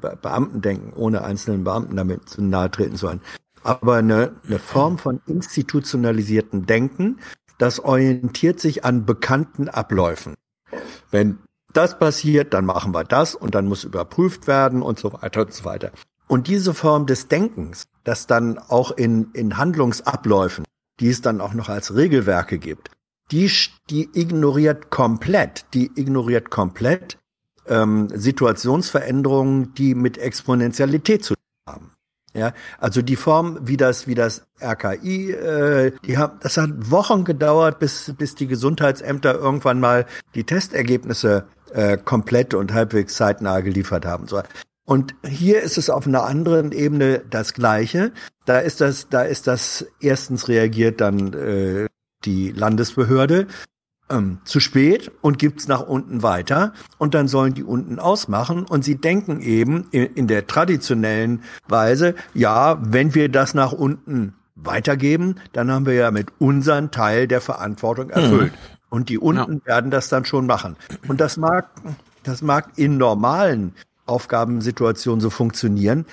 Be 0.00 0.18
Beamtendenken, 0.20 0.92
ohne 0.94 1.22
einzelnen 1.22 1.64
Beamten 1.64 1.96
damit 1.96 2.28
zu 2.28 2.42
nahe 2.42 2.70
treten 2.70 2.96
zu 2.96 3.06
wollen 3.06 3.20
aber 3.64 3.96
eine, 3.96 4.36
eine 4.46 4.58
Form 4.58 4.98
von 4.98 5.20
institutionalisierten 5.26 6.66
Denken, 6.66 7.18
das 7.58 7.80
orientiert 7.80 8.60
sich 8.60 8.84
an 8.84 9.06
bekannten 9.06 9.68
Abläufen. 9.68 10.34
Wenn 11.10 11.38
das 11.72 11.98
passiert, 11.98 12.54
dann 12.54 12.66
machen 12.66 12.92
wir 12.92 13.04
das 13.04 13.34
und 13.34 13.54
dann 13.54 13.66
muss 13.66 13.84
überprüft 13.84 14.46
werden 14.46 14.82
und 14.82 14.98
so 14.98 15.12
weiter 15.12 15.42
und 15.42 15.52
so 15.52 15.64
weiter. 15.64 15.90
Und 16.28 16.46
diese 16.46 16.74
Form 16.74 17.06
des 17.06 17.28
Denkens, 17.28 17.84
das 18.04 18.26
dann 18.26 18.58
auch 18.58 18.90
in, 18.92 19.30
in 19.32 19.56
Handlungsabläufen, 19.56 20.64
die 21.00 21.08
es 21.08 21.22
dann 21.22 21.40
auch 21.40 21.54
noch 21.54 21.68
als 21.68 21.94
Regelwerke 21.94 22.58
gibt, 22.58 22.90
die, 23.30 23.50
die 23.90 24.08
ignoriert 24.12 24.90
komplett, 24.90 25.66
die 25.74 25.90
ignoriert 25.94 26.50
komplett 26.50 27.18
ähm, 27.66 28.08
Situationsveränderungen, 28.14 29.74
die 29.74 29.94
mit 29.94 30.18
Exponentialität 30.18 31.24
zu 31.24 31.34
tun 31.34 31.42
haben. 31.66 31.90
Ja, 32.36 32.52
also 32.78 33.00
die 33.00 33.16
Form, 33.16 33.60
wie 33.62 33.76
das, 33.76 34.08
wie 34.08 34.16
das 34.16 34.44
RKI, 34.60 35.30
äh, 35.30 35.92
die 36.04 36.18
haben, 36.18 36.38
das 36.40 36.56
hat 36.56 36.90
Wochen 36.90 37.24
gedauert, 37.24 37.78
bis 37.78 38.12
bis 38.18 38.34
die 38.34 38.48
Gesundheitsämter 38.48 39.36
irgendwann 39.36 39.78
mal 39.78 40.04
die 40.34 40.42
Testergebnisse 40.42 41.46
äh, 41.72 41.96
komplett 41.96 42.54
und 42.54 42.72
halbwegs 42.72 43.14
zeitnah 43.14 43.60
geliefert 43.60 44.04
haben. 44.04 44.26
So. 44.26 44.42
Und 44.84 45.14
hier 45.24 45.62
ist 45.62 45.78
es 45.78 45.88
auf 45.88 46.06
einer 46.06 46.24
anderen 46.24 46.72
Ebene 46.72 47.22
das 47.30 47.54
Gleiche. 47.54 48.12
Da 48.46 48.58
ist 48.58 48.80
das, 48.80 49.08
da 49.08 49.22
ist 49.22 49.46
das 49.46 49.86
erstens 50.00 50.48
reagiert 50.48 51.00
dann 51.00 51.32
äh, 51.34 51.86
die 52.24 52.50
Landesbehörde 52.50 53.46
ähm, 54.10 54.38
zu 54.44 54.60
spät 54.60 55.10
und 55.20 55.38
gibt's 55.38 55.68
nach 55.68 55.80
unten 55.80 56.22
weiter 56.22 56.72
und 56.98 57.14
dann 57.14 57.28
sollen 57.28 57.54
die 57.54 57.64
unten 57.64 57.98
ausmachen 57.98 58.64
und 58.64 58.84
sie 58.84 58.96
denken 58.96 59.40
eben 59.40 59.86
in, 59.90 60.04
in 60.04 60.26
der 60.26 60.46
traditionellen 60.46 61.42
Weise, 61.68 62.14
ja, 62.34 62.78
wenn 62.82 63.14
wir 63.14 63.28
das 63.28 63.54
nach 63.54 63.72
unten 63.72 64.34
weitergeben, 64.54 65.36
dann 65.52 65.70
haben 65.70 65.86
wir 65.86 65.94
ja 65.94 66.10
mit 66.10 66.28
unseren 66.38 66.90
Teil 66.90 67.26
der 67.26 67.40
Verantwortung 67.40 68.10
erfüllt. 68.10 68.52
Hm. 68.52 68.58
Und 68.90 69.08
die 69.08 69.18
unten 69.18 69.54
ja. 69.54 69.66
werden 69.66 69.90
das 69.90 70.08
dann 70.08 70.24
schon 70.24 70.46
machen. 70.46 70.76
Und 71.08 71.20
das 71.20 71.36
mag, 71.36 71.68
das 72.22 72.42
mag 72.42 72.70
in 72.76 72.96
normalen 72.96 73.74
Aufgabensituationen 74.06 75.20
so 75.20 75.30
funktionieren. 75.30 76.06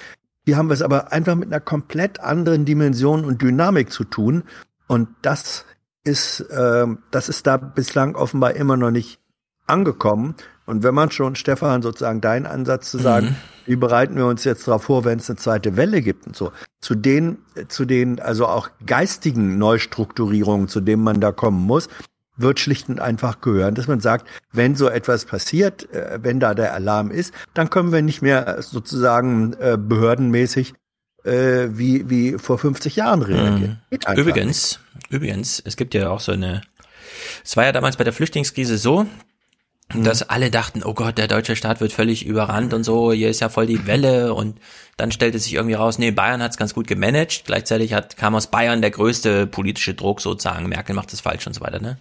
Hier 0.45 0.57
haben 0.57 0.69
wir 0.69 0.73
es 0.73 0.81
aber 0.81 1.11
einfach 1.11 1.35
mit 1.35 1.51
einer 1.51 1.59
komplett 1.59 2.19
anderen 2.19 2.65
Dimension 2.65 3.25
und 3.25 3.41
Dynamik 3.41 3.91
zu 3.91 4.03
tun. 4.03 4.43
Und 4.87 5.09
das 5.21 5.65
ist, 6.03 6.41
äh, 6.41 6.85
das 7.11 7.29
ist 7.29 7.47
da 7.47 7.57
bislang 7.57 8.15
offenbar 8.15 8.55
immer 8.55 8.77
noch 8.77 8.91
nicht 8.91 9.19
angekommen. 9.67 10.35
Und 10.65 10.83
wenn 10.83 10.93
man 10.93 11.11
schon, 11.11 11.35
Stefan, 11.35 11.81
sozusagen 11.81 12.21
dein 12.21 12.45
Ansatz 12.45 12.91
zu 12.91 12.97
sagen, 12.97 13.27
mhm. 13.27 13.35
wie 13.65 13.75
bereiten 13.75 14.15
wir 14.15 14.25
uns 14.25 14.43
jetzt 14.43 14.67
darauf 14.67 14.83
vor, 14.83 15.05
wenn 15.05 15.19
es 15.19 15.29
eine 15.29 15.37
zweite 15.37 15.75
Welle 15.75 16.01
gibt 16.01 16.27
und 16.27 16.35
so, 16.35 16.51
zu 16.79 16.95
den, 16.95 17.39
zu 17.67 17.85
den, 17.85 18.19
also 18.19 18.47
auch 18.47 18.69
geistigen 18.85 19.57
Neustrukturierungen, 19.57 20.67
zu 20.67 20.81
denen 20.81 21.03
man 21.03 21.19
da 21.19 21.31
kommen 21.31 21.61
muss, 21.65 21.89
wird 22.37 22.59
schlicht 22.59 22.89
und 22.89 22.99
einfach 22.99 23.41
gehören, 23.41 23.75
dass 23.75 23.87
man 23.87 23.99
sagt, 23.99 24.27
wenn 24.51 24.75
so 24.75 24.87
etwas 24.89 25.25
passiert, 25.25 25.91
äh, 25.93 26.19
wenn 26.21 26.39
da 26.39 26.53
der 26.53 26.73
Alarm 26.73 27.11
ist, 27.11 27.33
dann 27.53 27.69
können 27.69 27.91
wir 27.91 28.01
nicht 28.01 28.21
mehr 28.21 28.61
sozusagen 28.61 29.53
äh, 29.53 29.77
behördenmäßig 29.77 30.73
äh, 31.23 31.67
wie, 31.71 32.09
wie 32.09 32.37
vor 32.37 32.57
50 32.57 32.95
Jahren 32.95 33.21
reagieren. 33.21 33.81
Mhm. 33.91 33.97
Übrigens, 34.17 34.45
nicht. 34.45 34.79
Übrigens, 35.11 35.61
es 35.63 35.77
gibt 35.77 35.93
ja 35.93 36.09
auch 36.09 36.19
so 36.19 36.31
eine, 36.31 36.61
es 37.43 37.57
war 37.57 37.65
ja 37.65 37.71
damals 37.71 37.97
bei 37.97 38.03
der 38.03 38.13
Flüchtlingskrise 38.13 38.77
so, 38.77 39.05
mhm. 39.93 40.03
dass 40.03 40.23
alle 40.23 40.49
dachten, 40.51 40.83
oh 40.83 40.93
Gott, 40.93 41.17
der 41.17 41.27
deutsche 41.27 41.55
Staat 41.55 41.81
wird 41.81 41.91
völlig 41.91 42.25
überrannt 42.25 42.73
und 42.73 42.83
so, 42.83 43.11
hier 43.11 43.29
ist 43.29 43.41
ja 43.41 43.49
voll 43.49 43.67
die 43.67 43.85
Welle 43.85 44.33
und 44.33 44.57
dann 45.01 45.11
stellte 45.11 45.39
sich 45.39 45.55
irgendwie 45.55 45.73
raus, 45.73 45.97
nee, 45.97 46.11
Bayern 46.11 46.43
hat 46.43 46.51
es 46.51 46.57
ganz 46.57 46.75
gut 46.75 46.85
gemanagt. 46.85 47.43
Gleichzeitig 47.47 47.93
hat, 47.93 48.17
kam 48.17 48.35
aus 48.35 48.47
Bayern 48.47 48.81
der 48.81 48.91
größte 48.91 49.47
politische 49.47 49.95
Druck 49.95 50.21
sozusagen. 50.21 50.69
Merkel 50.69 50.93
macht 50.93 51.11
es 51.11 51.21
falsch 51.21 51.47
und 51.47 51.55
so 51.55 51.61
weiter. 51.61 51.81
Ne? 51.81 51.97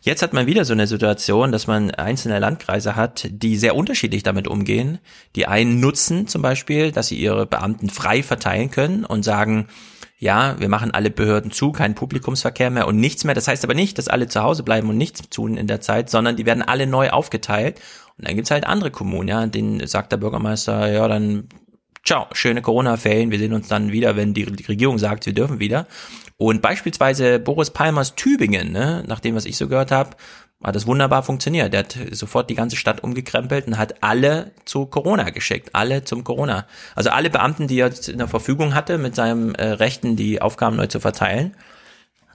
Jetzt 0.00 0.22
hat 0.22 0.32
man 0.32 0.46
wieder 0.46 0.64
so 0.64 0.72
eine 0.72 0.86
Situation, 0.86 1.52
dass 1.52 1.66
man 1.66 1.90
einzelne 1.90 2.38
Landkreise 2.38 2.96
hat, 2.96 3.26
die 3.28 3.58
sehr 3.58 3.76
unterschiedlich 3.76 4.22
damit 4.22 4.48
umgehen. 4.48 5.00
Die 5.36 5.46
einen 5.48 5.80
nutzen 5.80 6.28
zum 6.28 6.40
Beispiel, 6.40 6.92
dass 6.92 7.08
sie 7.08 7.16
ihre 7.16 7.44
Beamten 7.44 7.90
frei 7.90 8.22
verteilen 8.22 8.70
können 8.70 9.04
und 9.04 9.22
sagen, 9.22 9.68
ja, 10.20 10.60
wir 10.60 10.68
machen 10.68 10.90
alle 10.90 11.10
Behörden 11.10 11.50
zu, 11.50 11.72
kein 11.72 11.94
Publikumsverkehr 11.94 12.68
mehr 12.68 12.86
und 12.86 12.98
nichts 12.98 13.24
mehr. 13.24 13.34
Das 13.34 13.48
heißt 13.48 13.64
aber 13.64 13.72
nicht, 13.72 13.96
dass 13.96 14.06
alle 14.06 14.28
zu 14.28 14.42
Hause 14.42 14.62
bleiben 14.62 14.90
und 14.90 14.98
nichts 14.98 15.22
tun 15.30 15.56
in 15.56 15.66
der 15.66 15.80
Zeit, 15.80 16.10
sondern 16.10 16.36
die 16.36 16.44
werden 16.44 16.62
alle 16.62 16.86
neu 16.86 17.08
aufgeteilt. 17.08 17.80
Und 18.18 18.28
dann 18.28 18.36
gibt's 18.36 18.50
halt 18.50 18.66
andere 18.66 18.90
Kommunen, 18.90 19.28
ja, 19.28 19.46
denen 19.46 19.86
sagt 19.86 20.12
der 20.12 20.18
Bürgermeister, 20.18 20.92
ja, 20.92 21.08
dann 21.08 21.48
ciao, 22.04 22.26
schöne 22.32 22.60
Corona-Ferien, 22.60 23.30
wir 23.30 23.38
sehen 23.38 23.54
uns 23.54 23.68
dann 23.68 23.92
wieder, 23.92 24.14
wenn 24.14 24.34
die, 24.34 24.44
die 24.44 24.64
Regierung 24.64 24.98
sagt, 24.98 25.24
wir 25.24 25.32
dürfen 25.32 25.58
wieder. 25.58 25.86
Und 26.36 26.60
beispielsweise 26.60 27.38
Boris 27.38 27.70
Palmers 27.70 28.14
Tübingen, 28.14 28.72
ne, 28.72 29.02
nach 29.06 29.20
dem, 29.20 29.34
was 29.34 29.46
ich 29.46 29.56
so 29.56 29.68
gehört 29.68 29.90
habe, 29.90 30.10
hat 30.62 30.76
das 30.76 30.86
wunderbar 30.86 31.22
funktioniert. 31.22 31.72
Der 31.72 31.80
hat 31.80 31.96
sofort 32.10 32.50
die 32.50 32.54
ganze 32.54 32.76
Stadt 32.76 33.02
umgekrempelt 33.02 33.66
und 33.66 33.78
hat 33.78 34.02
alle 34.02 34.52
zu 34.66 34.86
Corona 34.86 35.30
geschickt. 35.30 35.70
Alle 35.72 36.04
zum 36.04 36.22
Corona. 36.22 36.66
Also 36.94 37.10
alle 37.10 37.30
Beamten, 37.30 37.66
die 37.66 37.78
er 37.78 37.90
in 38.08 38.18
der 38.18 38.28
Verfügung 38.28 38.74
hatte, 38.74 38.98
mit 38.98 39.14
seinem 39.14 39.54
äh, 39.54 39.64
Rechten 39.64 40.16
die 40.16 40.42
Aufgaben 40.42 40.76
neu 40.76 40.86
zu 40.86 41.00
verteilen, 41.00 41.56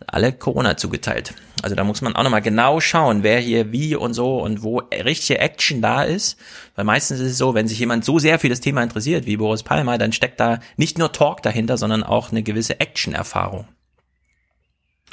alle 0.07 0.33
Corona 0.33 0.75
zugeteilt. 0.75 1.35
Also 1.61 1.75
da 1.75 1.83
muss 1.83 2.01
man 2.01 2.15
auch 2.15 2.23
nochmal 2.23 2.41
genau 2.41 2.79
schauen, 2.79 3.21
wer 3.21 3.39
hier 3.39 3.71
wie 3.71 3.95
und 3.95 4.13
so 4.13 4.41
und 4.41 4.63
wo 4.63 4.79
richtige 4.79 5.39
Action 5.39 5.81
da 5.81 6.03
ist. 6.03 6.39
Weil 6.75 6.85
meistens 6.85 7.19
ist 7.19 7.31
es 7.31 7.37
so, 7.37 7.53
wenn 7.53 7.67
sich 7.67 7.79
jemand 7.79 8.05
so 8.05 8.17
sehr 8.17 8.39
für 8.39 8.49
das 8.49 8.59
Thema 8.59 8.81
interessiert 8.81 9.27
wie 9.27 9.37
Boris 9.37 9.63
Palmer, 9.63 9.97
dann 9.99 10.11
steckt 10.11 10.39
da 10.39 10.59
nicht 10.77 10.97
nur 10.97 11.11
Talk 11.11 11.43
dahinter, 11.43 11.77
sondern 11.77 12.03
auch 12.03 12.31
eine 12.31 12.43
gewisse 12.43 12.79
Action-Erfahrung. 12.79 13.67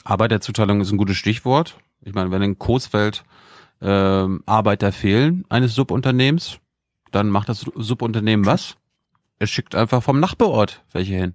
Arbeiterzuteilung 0.05 0.81
ist 0.81 0.91
ein 0.91 0.99
gutes 0.99 1.17
Stichwort. 1.17 1.77
Ich 2.05 2.15
meine, 2.15 2.31
wenn 2.31 2.43
in 2.43 2.59
Coesfeld 2.59 3.25
äh, 3.81 3.87
Arbeiter 3.87 4.93
fehlen 4.93 5.45
eines 5.49 5.75
Subunternehmens, 5.75 6.59
dann 7.11 7.29
macht 7.29 7.49
das 7.49 7.65
Subunternehmen 7.75 8.47
was? 8.47 8.77
Es 9.39 9.51
schickt 9.51 9.75
einfach 9.75 10.03
vom 10.03 10.21
Nachbarort 10.21 10.83
welche 10.93 11.15
hin. 11.15 11.35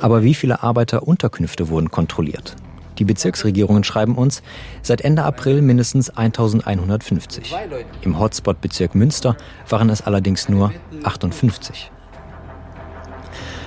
Aber 0.00 0.22
wie 0.22 0.34
viele 0.34 0.62
Arbeiterunterkünfte 0.62 1.68
wurden 1.68 1.90
kontrolliert? 1.90 2.56
Die 2.98 3.04
Bezirksregierungen 3.04 3.84
schreiben 3.84 4.16
uns, 4.16 4.42
seit 4.82 5.02
Ende 5.02 5.22
April 5.22 5.62
mindestens 5.62 6.10
1150. 6.10 7.54
Im 8.02 8.18
Hotspot-Bezirk 8.18 8.94
Münster 8.94 9.36
waren 9.68 9.88
es 9.88 10.02
allerdings 10.02 10.48
nur 10.48 10.72
58. 11.04 11.92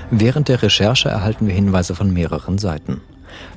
Während 0.10 0.50
der 0.50 0.62
Recherche 0.62 1.08
erhalten 1.08 1.48
wir 1.48 1.54
Hinweise 1.54 1.96
von 1.96 2.14
mehreren 2.14 2.58
Seiten. 2.58 3.02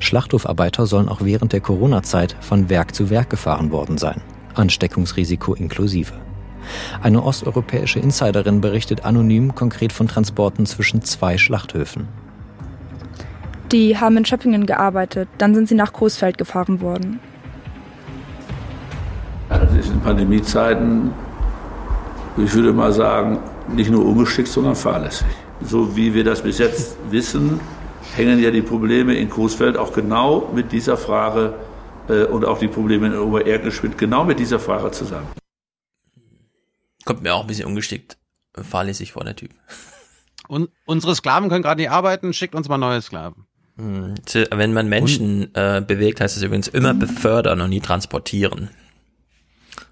Schlachthofarbeiter 0.00 0.86
sollen 0.86 1.08
auch 1.08 1.20
während 1.22 1.52
der 1.52 1.60
Corona-Zeit 1.60 2.36
von 2.40 2.68
Werk 2.68 2.94
zu 2.94 3.10
Werk 3.10 3.30
gefahren 3.30 3.70
worden 3.70 3.98
sein. 3.98 4.20
Ansteckungsrisiko 4.54 5.54
inklusive. 5.54 6.14
Eine 7.02 7.22
osteuropäische 7.22 7.98
Insiderin 7.98 8.60
berichtet 8.60 9.04
anonym 9.04 9.54
konkret 9.54 9.92
von 9.92 10.08
Transporten 10.08 10.66
zwischen 10.66 11.02
zwei 11.02 11.38
Schlachthöfen. 11.38 12.08
Die 13.72 13.98
haben 13.98 14.16
in 14.16 14.24
Schöppingen 14.24 14.66
gearbeitet. 14.66 15.28
Dann 15.38 15.54
sind 15.54 15.68
sie 15.68 15.74
nach 15.74 15.92
Coesfeld 15.92 16.38
gefahren 16.38 16.80
worden. 16.80 17.20
Das 19.48 19.74
ist 19.74 19.90
in 19.90 20.00
Pandemiezeiten, 20.00 21.10
ich 22.36 22.52
würde 22.54 22.72
mal 22.72 22.92
sagen, 22.92 23.38
nicht 23.68 23.90
nur 23.90 24.04
ungeschickt, 24.04 24.48
sondern 24.48 24.74
fahrlässig. 24.74 25.26
So 25.62 25.96
wie 25.96 26.12
wir 26.12 26.24
das 26.24 26.42
bis 26.42 26.58
jetzt 26.58 26.96
wissen, 27.10 27.60
hängen 28.16 28.42
ja 28.42 28.50
die 28.50 28.62
Probleme 28.62 29.14
in 29.14 29.28
Coesfeld 29.28 29.76
auch 29.76 29.92
genau 29.92 30.50
mit 30.54 30.72
dieser 30.72 30.96
Frage 30.96 31.54
äh, 32.08 32.24
und 32.24 32.44
auch 32.44 32.58
die 32.58 32.68
Probleme 32.68 33.06
in 33.08 33.18
Obererkenschmidt 33.18 33.98
genau 33.98 34.24
mit 34.24 34.38
dieser 34.38 34.60
Frage 34.60 34.90
zusammen. 34.90 35.28
Kommt 37.04 37.22
mir 37.22 37.34
auch 37.34 37.42
ein 37.42 37.46
bisschen 37.46 37.66
ungeschickt, 37.66 38.16
fahrlässig 38.54 39.12
vor 39.12 39.24
der 39.24 39.36
Typ. 39.36 39.50
Und 40.46 40.68
unsere 40.84 41.14
Sklaven 41.14 41.48
können 41.48 41.62
gerade 41.62 41.80
nicht 41.80 41.90
arbeiten, 41.90 42.34
schickt 42.34 42.54
uns 42.54 42.68
mal 42.68 42.76
neue 42.76 43.00
Sklaven. 43.00 43.46
Hm, 43.76 44.14
wenn 44.52 44.74
man 44.74 44.90
Menschen 44.90 45.54
äh, 45.54 45.82
bewegt, 45.84 46.20
heißt 46.20 46.36
es 46.36 46.42
übrigens 46.42 46.68
immer 46.68 46.92
befördern 46.92 47.62
und 47.62 47.70
nie 47.70 47.80
transportieren. 47.80 48.68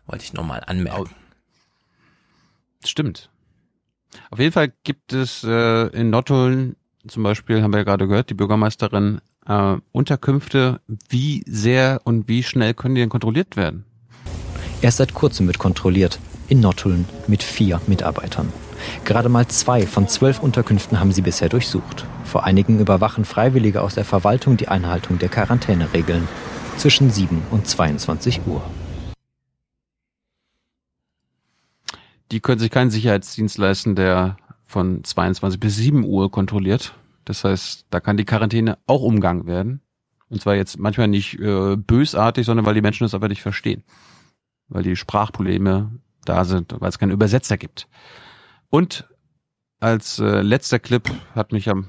Wollte 0.07 0.25
ich 0.25 0.35
nochmal 0.35 0.63
anmerken. 0.67 1.15
Stimmt. 2.85 3.31
Auf 4.31 4.39
jeden 4.39 4.53
Fall 4.53 4.75
gibt 4.85 5.15
es 5.15 5.43
äh, 5.43 5.87
in 5.89 6.11
Nottuln 6.11 6.77
zum 7.07 7.23
Beispiel, 7.23 7.63
haben 7.63 7.73
wir 7.73 7.79
ja 7.79 7.85
gerade 7.85 8.07
gehört, 8.07 8.31
die 8.31 8.35
Bürgermeisterin, 8.35 9.21
äh, 9.47 9.77
Unterkünfte. 9.93 10.81
Wie 11.09 11.43
sehr 11.47 12.01
und 12.05 12.29
wie 12.29 12.43
schnell 12.43 12.75
können 12.75 12.95
die 12.95 13.01
denn 13.01 13.09
kontrolliert 13.09 13.57
werden? 13.57 13.85
Erst 14.81 14.99
seit 14.99 15.15
kurzem 15.15 15.47
wird 15.47 15.59
kontrolliert. 15.59 16.19
In 16.49 16.61
Nottuln 16.61 17.07
mit 17.29 17.43
vier 17.43 17.81
Mitarbeitern. 17.87 18.53
Gerade 19.05 19.29
mal 19.29 19.47
zwei 19.47 19.87
von 19.87 20.09
zwölf 20.09 20.41
Unterkünften 20.43 21.01
haben 21.01 21.13
sie 21.13 21.23
bisher 21.23 21.49
durchsucht. 21.49 22.05
Vor 22.25 22.45
einigen 22.45 22.81
überwachen 22.81 23.25
Freiwillige 23.25 23.81
aus 23.81 23.95
der 23.95 24.05
Verwaltung 24.05 24.57
die 24.57 24.69
Einhaltung 24.69 25.19
der 25.19 25.29
Quarantäneregeln 25.29 26.29
zwischen 26.77 27.11
7 27.11 27.43
und 27.51 27.67
22 27.67 28.41
Uhr. 28.47 28.63
Die 32.33 32.41
können 32.41 32.59
sich 32.59 32.71
keinen 32.71 32.91
Sicherheitsdienst 32.91 33.59
leisten, 33.59 33.95
der 33.95 34.37
von 34.73 35.05
22 35.05 35.61
bis 35.61 35.77
7 35.77 36.05
Uhr 36.05 36.31
kontrolliert. 36.31 36.95
Das 37.25 37.45
heißt, 37.45 37.87
da 37.91 38.01
kann 38.01 38.17
die 38.17 38.25
Quarantäne 38.25 38.79
auch 38.87 39.03
umgangen 39.03 39.47
werden. 39.47 39.81
Und 40.29 40.41
zwar 40.41 40.55
jetzt 40.55 40.79
manchmal 40.79 41.09
nicht 41.09 41.39
äh, 41.39 41.77
bösartig, 41.77 42.47
sondern 42.47 42.65
weil 42.65 42.75
die 42.75 42.81
Menschen 42.81 43.05
das 43.05 43.15
aber 43.15 43.29
nicht 43.29 43.43
verstehen. 43.43 43.85
Weil 44.69 44.83
die 44.83 44.97
Sprachprobleme 44.97 45.91
da 46.25 46.45
sind, 46.45 46.75
weil 46.81 46.89
es 46.89 46.99
keinen 46.99 47.13
Übersetzer 47.13 47.59
gibt. 47.59 47.87
Und 48.71 49.09
als 49.79 50.19
äh, 50.19 50.41
letzter 50.41 50.79
Clip 50.79 51.09
hat 51.35 51.53
mich 51.53 51.69
am 51.69 51.89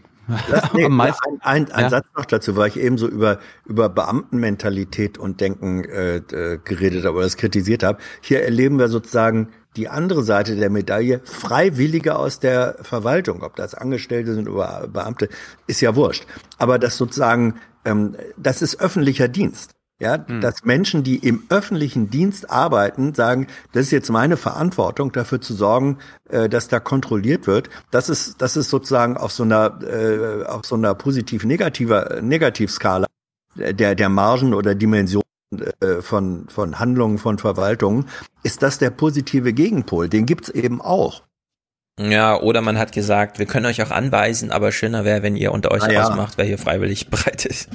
das, 0.50 0.74
nee, 0.74 0.86
ein, 0.86 1.02
ein, 1.42 1.72
ein 1.72 1.84
ja. 1.84 1.90
Satz 1.90 2.08
noch 2.16 2.26
dazu, 2.26 2.56
weil 2.56 2.70
ich 2.70 2.80
eben 2.80 2.98
so 2.98 3.08
über, 3.08 3.40
über 3.66 3.90
Beamtenmentalität 3.90 5.18
und 5.18 5.42
Denken 5.42 5.84
äh, 5.84 6.18
äh, 6.18 6.60
geredet 6.64 7.06
habe 7.06 7.16
oder 7.16 7.26
das 7.26 7.38
kritisiert 7.38 7.84
habe. 7.84 8.00
Hier 8.22 8.44
erleben 8.44 8.80
wir 8.80 8.88
sozusagen 8.88 9.50
die 9.76 9.90
andere 9.90 10.24
Seite 10.24 10.56
der 10.56 10.70
Medaille, 10.70 11.22
Freiwillige 11.24 12.18
aus 12.18 12.40
der 12.40 12.78
Verwaltung, 12.82 13.44
ob 13.44 13.56
das 13.56 13.74
Angestellte 13.74 14.34
sind 14.34 14.48
oder 14.48 14.88
Beamte, 14.88 15.30
ist 15.68 15.82
ja 15.82 15.96
wurscht. 15.96 16.26
Aber 16.58 16.80
das 16.80 16.98
sozusagen, 16.98 17.56
ähm, 17.86 18.16
das 18.38 18.62
ist 18.62 18.80
öffentlicher 18.80 19.28
Dienst. 19.28 19.72
Ja, 20.00 20.26
hm. 20.28 20.42
dass 20.42 20.66
Menschen, 20.66 21.04
die 21.04 21.18
im 21.18 21.44
öffentlichen 21.50 22.10
Dienst 22.10 22.50
arbeiten, 22.50 23.14
sagen, 23.14 23.48
das 23.72 23.84
ist 23.84 23.92
jetzt 23.92 24.10
meine 24.10 24.38
Verantwortung, 24.38 25.12
dafür 25.12 25.40
zu 25.40 25.54
sorgen, 25.54 26.00
äh, 26.30 26.50
dass 26.50 26.68
da 26.68 26.80
kontrolliert 26.80 27.48
wird. 27.48 27.70
Das 27.92 28.10
ist, 28.10 28.42
das 28.42 28.58
ist 28.58 28.70
sozusagen 28.70 29.18
auf 29.18 29.32
so 29.32 29.44
einer, 29.44 29.80
äh, 29.84 30.46
auf 30.46 30.66
so 30.66 30.76
einer 30.76 30.94
positiv-negativer 30.96 32.22
Negativskala 32.22 33.06
der, 33.56 33.96
der 33.96 34.10
Margen 34.10 34.54
oder 34.54 34.74
Dimension 34.76 35.24
äh, 35.62 36.02
von, 36.02 36.48
von 36.50 36.80
Handlungen 36.80 37.18
von 37.18 37.38
Verwaltungen, 37.38 38.06
ist 38.44 38.64
das 38.64 38.78
der 38.78 38.90
positive 38.90 39.54
Gegenpol. 39.54 40.10
Den 40.10 40.26
gibt's 40.26 40.50
eben 40.50 40.82
auch. 40.82 41.24
Ja, 42.00 42.40
oder 42.40 42.62
man 42.62 42.78
hat 42.78 42.92
gesagt, 42.92 43.38
wir 43.38 43.46
können 43.46 43.68
euch 43.68 43.82
auch 43.84 43.92
anweisen, 43.92 44.52
aber 44.52 44.72
schöner 44.72 45.06
wäre, 45.06 45.22
wenn 45.22 45.36
ihr 45.36 45.52
unter 45.52 45.72
euch 45.72 45.84
ja. 45.88 46.04
ausmacht, 46.04 46.38
wer 46.38 46.46
hier 46.46 46.58
freiwillig 46.58 47.08
bereit 47.10 47.46
ist. 47.46 47.70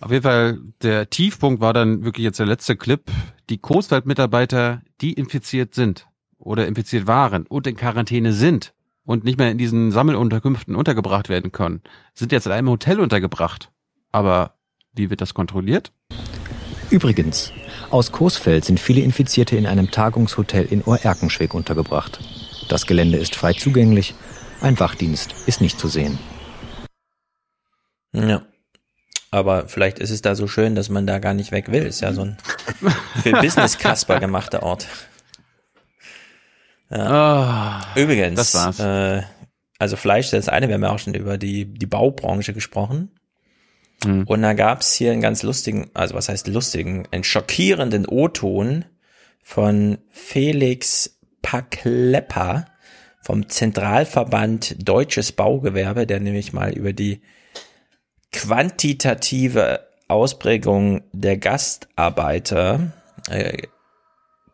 Auf 0.00 0.10
jeden 0.10 0.22
Fall, 0.22 0.58
der 0.82 1.08
Tiefpunkt 1.08 1.60
war 1.60 1.72
dann 1.72 2.04
wirklich 2.04 2.24
jetzt 2.24 2.40
der 2.40 2.46
letzte 2.46 2.76
Clip. 2.76 3.02
Die 3.48 3.58
Coesfeld-Mitarbeiter, 3.58 4.82
die 5.00 5.12
infiziert 5.12 5.74
sind 5.74 6.08
oder 6.38 6.66
infiziert 6.66 7.06
waren 7.06 7.46
und 7.46 7.66
in 7.66 7.76
Quarantäne 7.76 8.32
sind 8.32 8.74
und 9.04 9.24
nicht 9.24 9.38
mehr 9.38 9.50
in 9.50 9.58
diesen 9.58 9.92
Sammelunterkünften 9.92 10.74
untergebracht 10.74 11.28
werden 11.28 11.52
können, 11.52 11.82
sind 12.14 12.32
jetzt 12.32 12.46
in 12.46 12.52
einem 12.52 12.68
Hotel 12.68 13.00
untergebracht. 13.00 13.70
Aber 14.10 14.56
wie 14.94 15.10
wird 15.10 15.20
das 15.20 15.34
kontrolliert? 15.34 15.92
Übrigens, 16.90 17.52
aus 17.90 18.12
Coesfeld 18.12 18.64
sind 18.64 18.78
viele 18.78 19.00
Infizierte 19.00 19.56
in 19.56 19.66
einem 19.66 19.90
Tagungshotel 19.90 20.66
in 20.66 20.82
Ohrerkenschwick 20.82 21.54
untergebracht. 21.54 22.20
Das 22.68 22.86
Gelände 22.86 23.18
ist 23.18 23.34
frei 23.34 23.54
zugänglich, 23.54 24.14
ein 24.60 24.78
Wachdienst 24.78 25.34
ist 25.46 25.60
nicht 25.60 25.78
zu 25.78 25.88
sehen. 25.88 26.18
Ja. 28.12 28.42
Aber 29.30 29.66
vielleicht 29.68 29.98
ist 29.98 30.10
es 30.10 30.20
da 30.20 30.34
so 30.34 30.46
schön, 30.46 30.74
dass 30.74 30.90
man 30.90 31.06
da 31.06 31.18
gar 31.18 31.32
nicht 31.32 31.52
weg 31.52 31.72
will. 31.72 31.84
Ist 31.84 32.02
ja 32.02 32.12
so 32.12 32.22
ein 32.22 32.36
für 33.22 33.32
Business 33.40 33.78
Casper 33.78 34.20
gemachter 34.20 34.62
Ort. 34.62 34.86
Ja. 36.90 37.80
Oh, 37.96 38.00
Übrigens, 38.00 38.36
das 38.36 38.54
war's. 38.54 38.78
Äh, 38.78 39.22
also 39.78 39.96
Fleisch, 39.96 40.30
das 40.30 40.40
ist 40.40 40.48
eine, 40.50 40.68
wir 40.68 40.74
haben 40.74 40.82
ja 40.82 40.90
auch 40.90 40.98
schon 40.98 41.14
über 41.14 41.38
die, 41.38 41.64
die 41.64 41.86
Baubranche 41.86 42.52
gesprochen. 42.52 43.10
Mhm. 44.04 44.24
Und 44.24 44.42
da 44.42 44.52
gab's 44.54 44.92
hier 44.92 45.12
einen 45.12 45.20
ganz 45.20 45.42
lustigen, 45.42 45.90
also 45.94 46.14
was 46.14 46.28
heißt 46.28 46.48
lustigen, 46.48 47.06
einen 47.10 47.24
schockierenden 47.24 48.06
O-Ton 48.06 48.84
von 49.42 49.98
Felix 50.10 51.18
Paklepper 51.42 52.66
vom 53.20 53.48
Zentralverband 53.48 54.76
Deutsches 54.88 55.32
Baugewerbe, 55.32 56.06
der 56.06 56.20
nämlich 56.20 56.52
mal 56.52 56.72
über 56.72 56.92
die 56.92 57.22
quantitative 58.32 59.86
Ausprägung 60.08 61.02
der 61.12 61.36
Gastarbeiter 61.36 62.92
äh, 63.28 63.62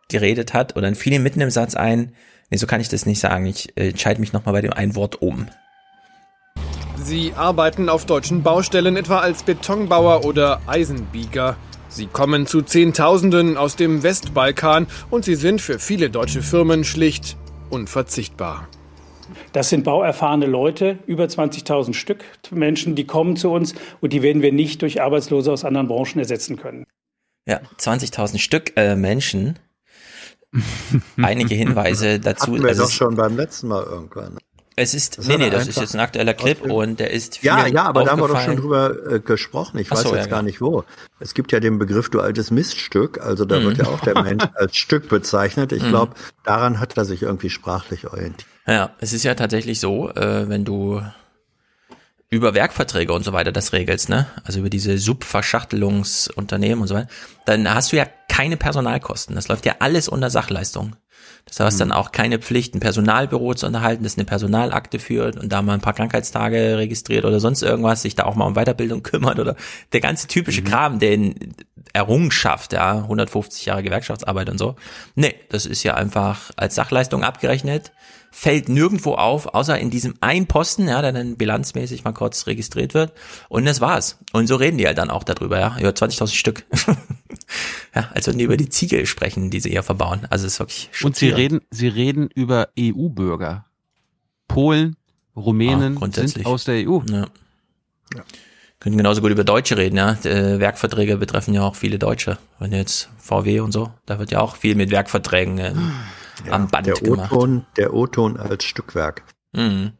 geredet 0.08 0.54
hat 0.54 0.74
und 0.74 0.82
dann 0.82 0.94
fiel 0.94 1.12
ihm 1.12 1.22
mitten 1.22 1.40
im 1.40 1.50
Satz 1.50 1.74
ein, 1.74 2.14
nee, 2.50 2.56
so 2.56 2.66
kann 2.66 2.80
ich 2.80 2.88
das 2.88 3.06
nicht 3.06 3.20
sagen, 3.20 3.46
ich 3.46 3.76
äh, 3.76 3.88
entscheide 3.90 4.20
mich 4.20 4.32
nochmal 4.32 4.54
bei 4.54 4.60
dem 4.60 4.72
ein 4.72 4.94
Wort 4.94 5.20
um. 5.22 5.48
Sie 7.02 7.32
arbeiten 7.34 7.88
auf 7.88 8.06
deutschen 8.06 8.42
Baustellen 8.42 8.96
etwa 8.96 9.20
als 9.20 9.42
Betonbauer 9.42 10.24
oder 10.24 10.60
Eisenbieger. 10.66 11.56
Sie 11.88 12.06
kommen 12.06 12.46
zu 12.46 12.62
Zehntausenden 12.62 13.56
aus 13.56 13.76
dem 13.76 14.02
Westbalkan 14.02 14.86
und 15.10 15.24
sie 15.24 15.36
sind 15.36 15.60
für 15.60 15.78
viele 15.78 16.10
deutsche 16.10 16.42
Firmen 16.42 16.84
schlicht 16.84 17.36
unverzichtbar. 17.70 18.68
Das 19.52 19.68
sind 19.68 19.84
bauerfahrene 19.84 20.46
Leute, 20.46 20.98
über 21.06 21.24
20.000 21.24 21.94
Stück 21.94 22.24
Menschen, 22.50 22.94
die 22.94 23.04
kommen 23.04 23.36
zu 23.36 23.50
uns 23.50 23.74
und 24.00 24.12
die 24.12 24.22
werden 24.22 24.42
wir 24.42 24.52
nicht 24.52 24.82
durch 24.82 25.00
Arbeitslose 25.00 25.52
aus 25.52 25.64
anderen 25.64 25.88
Branchen 25.88 26.18
ersetzen 26.18 26.56
können. 26.56 26.84
Ja, 27.46 27.60
20.000 27.78 28.38
Stück 28.38 28.72
äh, 28.76 28.96
Menschen. 28.96 29.58
Einige 31.16 31.54
Hinweise 31.54 32.20
dazu. 32.20 32.52
Hatten 32.52 32.64
wir 32.64 32.74
doch 32.74 32.90
schon 32.90 33.16
beim 33.16 33.36
letzten 33.36 33.68
Mal 33.68 33.84
irgendwann. 33.84 34.38
Es 34.78 34.94
ist, 34.94 35.18
nee, 35.26 35.36
nee, 35.36 35.50
das 35.50 35.66
ist 35.66 35.80
jetzt 35.80 35.94
ein 35.94 36.00
aktueller 36.00 36.34
Clip 36.34 36.60
und 36.60 37.00
der 37.00 37.10
ist 37.10 37.42
Ja, 37.42 37.66
ja, 37.66 37.84
aber 37.84 38.04
da 38.04 38.12
haben 38.12 38.20
wir 38.20 38.28
doch 38.28 38.40
schon 38.40 38.56
drüber 38.56 39.12
äh, 39.12 39.20
gesprochen. 39.20 39.78
Ich 39.78 39.90
weiß 39.90 40.02
so, 40.02 40.14
jetzt 40.14 40.26
ja, 40.26 40.30
gar 40.30 40.42
nicht 40.42 40.60
wo. 40.60 40.84
Es 41.18 41.34
gibt 41.34 41.50
ja 41.50 41.58
den 41.58 41.78
Begriff 41.78 42.08
du 42.10 42.20
altes 42.20 42.52
Miststück, 42.52 43.20
also 43.20 43.44
da 43.44 43.58
mhm. 43.58 43.64
wird 43.64 43.78
ja 43.78 43.86
auch 43.86 44.00
der 44.00 44.22
Mensch 44.22 44.44
als 44.54 44.76
Stück 44.76 45.08
bezeichnet. 45.08 45.72
Ich 45.72 45.82
mhm. 45.82 45.88
glaube, 45.88 46.14
daran 46.44 46.78
hat 46.78 46.96
er 46.96 47.04
sich 47.04 47.22
irgendwie 47.22 47.50
sprachlich 47.50 48.06
orientiert. 48.06 48.46
Ja, 48.66 48.90
es 49.00 49.12
ist 49.12 49.24
ja 49.24 49.34
tatsächlich 49.34 49.80
so, 49.80 50.10
äh, 50.10 50.48
wenn 50.48 50.64
du 50.64 51.02
über 52.30 52.54
Werkverträge 52.54 53.12
und 53.12 53.24
so 53.24 53.32
weiter 53.32 53.52
das 53.52 53.72
regelst, 53.72 54.08
ne? 54.08 54.26
Also 54.44 54.60
über 54.60 54.70
diese 54.70 54.98
Subverschachtelungsunternehmen 54.98 56.82
und 56.82 56.88
so 56.88 56.94
weiter, 56.94 57.08
dann 57.46 57.72
hast 57.72 57.92
du 57.92 57.96
ja 57.96 58.06
keine 58.28 58.56
Personalkosten. 58.56 59.34
Das 59.34 59.48
läuft 59.48 59.66
ja 59.66 59.76
alles 59.80 60.08
unter 60.08 60.30
Sachleistung. 60.30 60.96
Das 61.48 61.60
heißt 61.60 61.80
dann 61.80 61.88
mhm. 61.88 61.94
auch 61.94 62.12
keine 62.12 62.38
Pflicht, 62.38 62.74
ein 62.74 62.80
Personalbüro 62.80 63.54
zu 63.54 63.66
unterhalten, 63.66 64.04
das 64.04 64.16
eine 64.16 64.24
Personalakte 64.24 64.98
führt 64.98 65.36
und 65.36 65.50
da 65.50 65.62
mal 65.62 65.74
ein 65.74 65.80
paar 65.80 65.94
Krankheitstage 65.94 66.76
registriert 66.78 67.24
oder 67.24 67.40
sonst 67.40 67.62
irgendwas, 67.62 68.02
sich 68.02 68.14
da 68.14 68.24
auch 68.24 68.34
mal 68.34 68.46
um 68.46 68.54
Weiterbildung 68.54 69.02
kümmert 69.04 69.38
oder 69.38 69.56
der 69.92 70.00
ganze 70.00 70.28
typische 70.28 70.60
mhm. 70.60 70.66
Kram, 70.66 70.98
den 70.98 71.54
Errungenschaft, 71.92 72.74
ja, 72.74 72.98
150 72.98 73.64
Jahre 73.66 73.82
Gewerkschaftsarbeit 73.82 74.50
und 74.50 74.58
so. 74.58 74.76
Nee, 75.14 75.34
das 75.48 75.66
ist 75.66 75.82
ja 75.82 75.94
einfach 75.94 76.50
als 76.56 76.74
Sachleistung 76.74 77.24
abgerechnet, 77.24 77.92
fällt 78.30 78.68
nirgendwo 78.68 79.14
auf, 79.14 79.46
außer 79.46 79.78
in 79.78 79.90
diesem 79.90 80.14
einen 80.20 80.46
Posten, 80.46 80.88
ja, 80.88 81.02
der 81.02 81.12
dann 81.12 81.36
bilanzmäßig 81.36 82.04
mal 82.04 82.12
kurz 82.12 82.46
registriert 82.46 82.94
wird. 82.94 83.12
Und 83.48 83.64
das 83.64 83.80
war's. 83.80 84.18
Und 84.32 84.46
so 84.46 84.56
reden 84.56 84.78
die 84.78 84.86
halt 84.86 84.98
dann 84.98 85.10
auch 85.10 85.24
darüber, 85.24 85.58
ja. 85.58 85.76
Ja, 85.78 85.88
20.000 85.90 86.28
Stück. 86.28 86.64
ja, 87.94 88.10
als 88.12 88.26
würden 88.26 88.38
die 88.38 88.44
über 88.44 88.56
die 88.56 88.68
Ziegel 88.68 89.06
sprechen, 89.06 89.50
die 89.50 89.60
sie 89.60 89.70
hier 89.70 89.82
verbauen. 89.82 90.26
Also 90.30 90.46
es 90.46 90.54
ist 90.54 90.60
wirklich 90.60 90.90
Und 91.02 91.16
sie 91.16 91.30
reden, 91.30 91.60
sie 91.70 91.88
reden 91.88 92.28
über 92.34 92.68
EU-Bürger. 92.78 93.64
Polen, 94.46 94.96
Rumänen 95.36 95.98
ah, 96.00 96.08
sind 96.12 96.46
aus 96.46 96.64
der 96.64 96.88
EU. 96.88 97.00
Ja. 97.10 97.26
ja. 98.14 98.24
Können 98.80 98.96
genauso 98.96 99.20
gut 99.20 99.32
über 99.32 99.44
Deutsche 99.44 99.76
reden, 99.76 99.96
ja. 99.96 100.14
Die 100.14 100.28
äh, 100.28 100.60
Werkverträge 100.60 101.16
betreffen 101.16 101.52
ja 101.52 101.62
auch 101.62 101.74
viele 101.74 101.98
Deutsche. 101.98 102.38
Wenn 102.60 102.72
jetzt 102.72 103.10
VW 103.18 103.60
und 103.60 103.72
so, 103.72 103.90
da 104.06 104.18
wird 104.20 104.30
ja 104.30 104.40
auch 104.40 104.56
viel 104.56 104.76
mit 104.76 104.90
Werkverträgen 104.90 105.58
äh, 105.58 105.74
ja, 106.46 106.52
am 106.52 106.68
Band 106.68 106.86
der 106.86 106.94
gemacht. 106.94 107.32
O-Ton, 107.32 107.66
der 107.76 107.94
O-Ton 107.94 108.36
als 108.36 108.64
Stückwerk. 108.64 109.22
Mhm. 109.52 109.92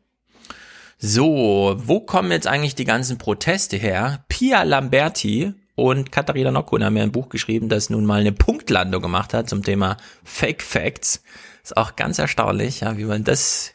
So, 0.99 1.77
wo 1.79 2.01
kommen 2.01 2.33
jetzt 2.33 2.47
eigentlich 2.47 2.75
die 2.75 2.85
ganzen 2.85 3.19
Proteste 3.19 3.77
her? 3.77 4.25
Pia 4.29 4.65
Lamberti 4.65 5.55
und 5.77 6.11
Katharina 6.11 6.51
Nockun 6.51 6.83
haben 6.83 6.97
ja 6.97 7.05
ein 7.05 7.13
Buch 7.13 7.29
geschrieben, 7.29 7.69
das 7.69 7.89
nun 7.89 8.05
mal 8.05 8.21
eine 8.21 8.33
Punktlandung 8.33 9.01
gemacht 9.01 9.33
hat 9.33 9.49
zum 9.49 9.63
Thema 9.63 9.97
Fake 10.25 10.63
Facts. 10.63 11.23
Ist 11.63 11.77
auch 11.77 11.95
ganz 11.95 12.19
erstaunlich, 12.19 12.81
ja, 12.81 12.99
wie 12.99 13.05
man 13.05 13.23
das 13.23 13.75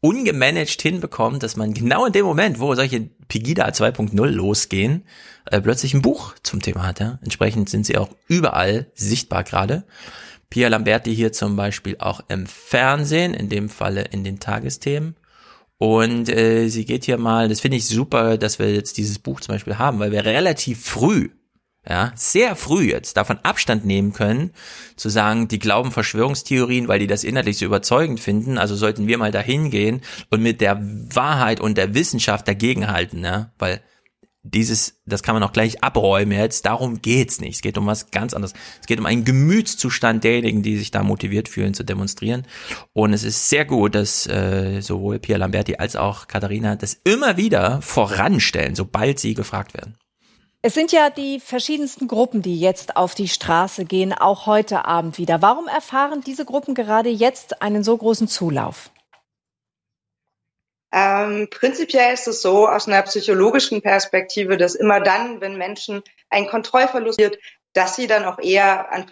ungemanagt 0.00 0.80
hinbekommt, 0.80 1.42
dass 1.42 1.56
man 1.56 1.74
genau 1.74 2.06
in 2.06 2.12
dem 2.12 2.24
Moment, 2.24 2.60
wo 2.60 2.74
solche 2.74 3.10
Pegida 3.28 3.66
2.0 3.66 4.26
losgehen, 4.26 5.04
äh, 5.46 5.60
plötzlich 5.60 5.92
ein 5.94 6.02
Buch 6.02 6.34
zum 6.42 6.62
Thema 6.62 6.86
hat. 6.86 7.00
Ja? 7.00 7.18
Entsprechend 7.22 7.68
sind 7.68 7.84
sie 7.84 7.98
auch 7.98 8.10
überall 8.28 8.86
sichtbar 8.94 9.44
gerade. 9.44 9.84
Pia 10.50 10.68
Lamberti 10.68 11.14
hier 11.14 11.32
zum 11.32 11.56
Beispiel 11.56 11.96
auch 11.98 12.20
im 12.28 12.46
Fernsehen, 12.46 13.34
in 13.34 13.48
dem 13.48 13.68
Falle 13.68 14.02
in 14.02 14.24
den 14.24 14.40
Tagesthemen. 14.40 15.14
Und 15.78 16.28
äh, 16.28 16.68
sie 16.68 16.84
geht 16.84 17.04
hier 17.04 17.16
mal, 17.16 17.48
das 17.48 17.60
finde 17.60 17.78
ich 17.78 17.86
super, 17.86 18.36
dass 18.36 18.58
wir 18.58 18.74
jetzt 18.74 18.98
dieses 18.98 19.18
Buch 19.18 19.40
zum 19.40 19.54
Beispiel 19.54 19.78
haben, 19.78 19.98
weil 19.98 20.12
wir 20.12 20.26
relativ 20.26 20.84
früh, 20.84 21.30
ja, 21.88 22.12
sehr 22.16 22.54
früh 22.56 22.90
jetzt 22.90 23.16
davon 23.16 23.38
Abstand 23.44 23.86
nehmen 23.86 24.12
können, 24.12 24.50
zu 24.96 25.08
sagen, 25.08 25.48
die 25.48 25.58
glauben 25.58 25.92
Verschwörungstheorien, 25.92 26.88
weil 26.88 26.98
die 26.98 27.06
das 27.06 27.24
inhaltlich 27.24 27.56
so 27.56 27.64
überzeugend 27.64 28.20
finden. 28.20 28.58
Also 28.58 28.76
sollten 28.76 29.06
wir 29.06 29.16
mal 29.16 29.30
dahin 29.30 29.70
gehen 29.70 30.02
und 30.28 30.42
mit 30.42 30.60
der 30.60 30.78
Wahrheit 30.82 31.60
und 31.60 31.78
der 31.78 31.94
Wissenschaft 31.94 32.46
dagegenhalten, 32.46 33.24
ja, 33.24 33.52
weil 33.58 33.80
dieses, 34.42 35.00
das 35.04 35.22
kann 35.22 35.34
man 35.34 35.42
auch 35.42 35.52
gleich 35.52 35.82
abräumen 35.82 36.32
jetzt, 36.32 36.64
darum 36.64 37.02
geht's 37.02 37.40
nicht. 37.40 37.56
Es 37.56 37.62
geht 37.62 37.76
um 37.76 37.86
was 37.86 38.10
ganz 38.10 38.32
anderes. 38.32 38.54
Es 38.80 38.86
geht 38.86 38.98
um 38.98 39.06
einen 39.06 39.24
Gemütszustand 39.24 40.24
derjenigen, 40.24 40.62
die 40.62 40.78
sich 40.78 40.90
da 40.90 41.02
motiviert 41.02 41.48
fühlen 41.48 41.74
zu 41.74 41.84
demonstrieren. 41.84 42.46
Und 42.92 43.12
es 43.12 43.22
ist 43.22 43.48
sehr 43.50 43.64
gut, 43.64 43.94
dass 43.94 44.26
äh, 44.26 44.80
sowohl 44.80 45.18
Pia 45.18 45.36
Lamberti 45.36 45.76
als 45.76 45.96
auch 45.96 46.26
Katharina 46.26 46.76
das 46.76 47.00
immer 47.04 47.36
wieder 47.36 47.82
voranstellen, 47.82 48.74
sobald 48.74 49.18
sie 49.18 49.34
gefragt 49.34 49.74
werden. 49.74 49.96
Es 50.62 50.74
sind 50.74 50.92
ja 50.92 51.08
die 51.08 51.40
verschiedensten 51.40 52.06
Gruppen, 52.06 52.42
die 52.42 52.60
jetzt 52.60 52.96
auf 52.96 53.14
die 53.14 53.28
Straße 53.28 53.86
gehen, 53.86 54.12
auch 54.12 54.44
heute 54.44 54.84
Abend 54.84 55.16
wieder. 55.16 55.40
Warum 55.40 55.68
erfahren 55.68 56.20
diese 56.26 56.44
Gruppen 56.44 56.74
gerade 56.74 57.08
jetzt 57.08 57.62
einen 57.62 57.82
so 57.82 57.96
großen 57.96 58.28
Zulauf? 58.28 58.90
Ähm, 60.92 61.48
prinzipiell 61.50 62.12
ist 62.12 62.26
es 62.26 62.42
so 62.42 62.68
aus 62.68 62.88
einer 62.88 63.02
psychologischen 63.02 63.80
Perspektive, 63.80 64.56
dass 64.56 64.74
immer 64.74 65.00
dann, 65.00 65.40
wenn 65.40 65.56
Menschen 65.56 66.02
einen 66.30 66.48
Kontrollverlust 66.48 67.18
wird, 67.18 67.38
dass 67.72 67.96
sie 67.96 68.06
dann 68.06 68.24
auch 68.24 68.38
eher 68.38 68.92
an 68.92 69.06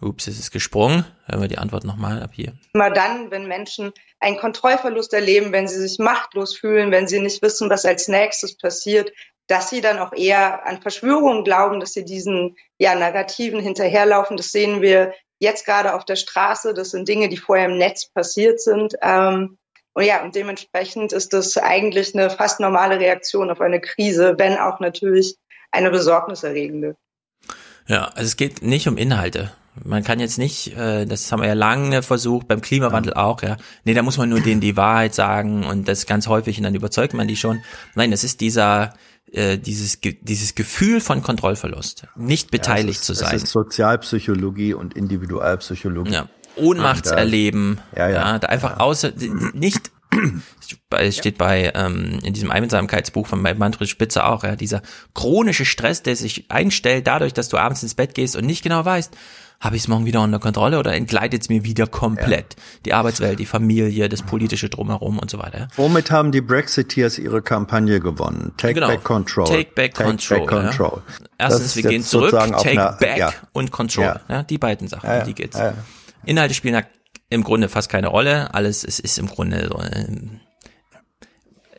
Ups, 0.00 0.28
es 0.28 0.38
ist 0.38 0.52
gesprungen. 0.52 1.04
Hören 1.26 1.40
wir 1.40 1.48
die 1.48 1.58
Antwort 1.58 1.84
nochmal 1.84 2.22
ab 2.22 2.30
hier. 2.32 2.52
Immer 2.72 2.90
dann, 2.90 3.30
wenn 3.30 3.48
Menschen 3.48 3.92
einen 4.20 4.36
Kontrollverlust 4.36 5.12
erleben, 5.12 5.52
wenn 5.52 5.66
sie 5.66 5.80
sich 5.80 5.98
machtlos 5.98 6.56
fühlen, 6.56 6.92
wenn 6.92 7.08
sie 7.08 7.20
nicht 7.20 7.42
wissen, 7.42 7.68
was 7.68 7.84
als 7.84 8.06
nächstes 8.06 8.56
passiert, 8.56 9.12
dass 9.48 9.70
sie 9.70 9.80
dann 9.80 9.98
auch 9.98 10.12
eher 10.12 10.66
an 10.66 10.82
Verschwörungen 10.82 11.42
glauben, 11.42 11.80
dass 11.80 11.94
sie 11.94 12.04
diesen 12.04 12.56
ja, 12.78 12.94
Narrativen 12.94 13.60
hinterherlaufen. 13.60 14.36
Das 14.36 14.52
sehen 14.52 14.82
wir 14.82 15.14
jetzt 15.40 15.64
gerade 15.64 15.94
auf 15.94 16.04
der 16.04 16.16
Straße. 16.16 16.74
Das 16.74 16.90
sind 16.90 17.08
Dinge, 17.08 17.28
die 17.28 17.36
vorher 17.36 17.66
im 17.66 17.78
Netz 17.78 18.08
passiert 18.08 18.60
sind. 18.60 18.94
Ähm, 19.02 19.58
und 19.94 20.04
ja, 20.04 20.22
und 20.22 20.34
dementsprechend 20.34 21.12
ist 21.12 21.32
das 21.32 21.56
eigentlich 21.56 22.14
eine 22.14 22.30
fast 22.30 22.60
normale 22.60 23.00
Reaktion 23.00 23.50
auf 23.50 23.60
eine 23.60 23.80
Krise, 23.80 24.34
wenn 24.38 24.56
auch 24.56 24.80
natürlich 24.80 25.36
eine 25.70 25.90
besorgniserregende. 25.90 26.96
Ja, 27.86 28.04
also 28.14 28.26
es 28.26 28.36
geht 28.36 28.62
nicht 28.62 28.86
um 28.86 28.96
Inhalte. 28.96 29.50
Man 29.84 30.04
kann 30.04 30.20
jetzt 30.20 30.38
nicht, 30.38 30.76
äh, 30.76 31.06
das 31.06 31.30
haben 31.30 31.40
wir 31.40 31.48
ja 31.48 31.54
lange 31.54 32.02
versucht, 32.02 32.48
beim 32.48 32.60
Klimawandel 32.60 33.14
auch, 33.14 33.42
ja. 33.42 33.56
Nee, 33.84 33.94
da 33.94 34.02
muss 34.02 34.18
man 34.18 34.28
nur 34.28 34.40
denen 34.40 34.60
die 34.60 34.76
Wahrheit 34.76 35.14
sagen 35.14 35.64
und 35.64 35.88
das 35.88 36.06
ganz 36.06 36.26
häufig 36.26 36.58
und 36.58 36.64
dann 36.64 36.74
überzeugt 36.74 37.14
man 37.14 37.28
die 37.28 37.36
schon. 37.36 37.62
Nein, 37.94 38.10
das 38.10 38.24
ist 38.24 38.40
dieser, 38.40 38.94
äh, 39.32 39.58
dieses, 39.58 40.00
dieses 40.00 40.54
Gefühl 40.54 41.00
von 41.00 41.22
Kontrollverlust, 41.22 42.06
nicht 42.16 42.50
beteiligt 42.50 42.98
ja, 42.98 43.00
ist, 43.00 43.04
zu 43.04 43.14
sein. 43.14 43.32
Das 43.32 43.44
ist 43.44 43.52
Sozialpsychologie 43.52 44.74
und 44.74 44.94
Individualpsychologie. 44.94 46.12
Ja. 46.12 46.28
Ohnmachtserleben, 46.58 47.80
ja, 47.96 48.08
ja. 48.08 48.14
ja, 48.14 48.38
da 48.38 48.48
einfach 48.48 48.78
außer, 48.78 49.12
nicht 49.52 49.90
es 50.90 51.16
steht 51.16 51.38
bei 51.38 51.70
ähm, 51.74 52.18
in 52.22 52.32
diesem 52.32 52.50
Einsamkeitsbuch 52.50 53.26
von 53.26 53.42
Manfred 53.42 53.88
Spitzer 53.88 54.28
auch, 54.28 54.42
ja, 54.42 54.56
dieser 54.56 54.82
chronische 55.14 55.64
Stress, 55.64 56.02
der 56.02 56.16
sich 56.16 56.50
einstellt 56.50 57.06
dadurch, 57.06 57.34
dass 57.34 57.48
du 57.48 57.58
abends 57.58 57.82
ins 57.82 57.94
Bett 57.94 58.14
gehst 58.14 58.36
und 58.36 58.46
nicht 58.46 58.62
genau 58.62 58.84
weißt, 58.84 59.14
habe 59.60 59.74
ich 59.74 59.82
es 59.82 59.88
morgen 59.88 60.06
wieder 60.06 60.22
unter 60.22 60.38
Kontrolle 60.38 60.78
oder 60.78 60.94
entgleitet 60.94 61.42
es 61.42 61.48
mir 61.48 61.64
wieder 61.64 61.88
komplett? 61.88 62.54
Ja. 62.54 62.62
Die 62.86 62.92
Arbeitswelt, 62.94 63.40
die 63.40 63.46
Familie, 63.46 64.08
das 64.08 64.22
politische 64.22 64.68
Drumherum 64.68 65.18
und 65.18 65.30
so 65.30 65.38
weiter. 65.40 65.66
Womit 65.74 66.12
haben 66.12 66.30
die 66.30 66.40
Brexiteers 66.40 67.18
ihre 67.18 67.42
Kampagne 67.42 67.98
gewonnen? 67.98 68.52
Take 68.56 68.74
genau. 68.74 68.86
back 68.86 69.02
control. 69.02 69.46
Take 69.46 69.72
back 69.74 69.94
Take 69.94 70.10
control. 70.10 70.38
Back 70.38 70.48
control. 70.48 71.02
Ja. 71.18 71.26
Erstens, 71.38 71.74
wir 71.74 71.82
gehen 71.82 72.04
zurück, 72.04 72.30
take 72.30 72.70
einer, 72.70 72.92
back 72.92 73.18
ja. 73.18 73.32
und 73.52 73.72
control. 73.72 74.20
Ja. 74.28 74.44
die 74.44 74.58
beiden 74.58 74.86
Sachen, 74.86 75.08
ja, 75.10 75.24
die 75.24 75.34
geht's. 75.34 75.58
Inhalte 76.28 76.54
spielen 76.54 76.82
im 77.30 77.44
Grunde 77.44 77.68
fast 77.68 77.88
keine 77.90 78.08
Rolle. 78.08 78.54
Alles 78.54 78.84
es 78.84 78.98
ist 78.98 79.18
im 79.18 79.26
Grunde 79.26 79.68
so, 79.70 79.80
äh, 79.80 80.06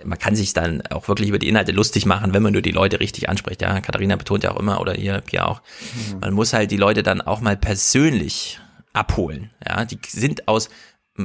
man 0.03 0.18
kann 0.18 0.36
sich 0.36 0.53
dann 0.53 0.82
auch 0.88 1.08
wirklich 1.08 1.30
über 1.30 1.40
die 1.40 1.50
Inhalte 1.50 1.72
lustig 1.72 2.06
machen, 2.06 2.34
wenn 2.34 2.44
man 2.44 2.53
nur 2.53 2.61
die 2.61 2.72
Leute 2.72 3.00
richtig 3.00 3.30
anspricht. 3.30 3.61
Ja, 3.61 3.82
Katharina 3.82 4.16
betont 4.16 4.44
ja 4.44 4.52
auch 4.52 4.60
immer 4.60 4.80
oder 4.80 4.95
ihr 4.95 5.19
Pia 5.22 5.45
auch. 5.45 5.61
Mhm. 6.11 6.19
Man 6.19 6.34
muss 6.34 6.53
halt 6.53 6.72
die 6.72 6.78
Leute 6.78 7.03
dann 7.03 7.22
auch 7.22 7.42
mal 7.42 7.58
persönlich 7.58 8.60
abholen. 8.94 9.52
Ja, 9.68 9.86
die 9.86 10.00
sind 10.08 10.48
aus 10.48 10.69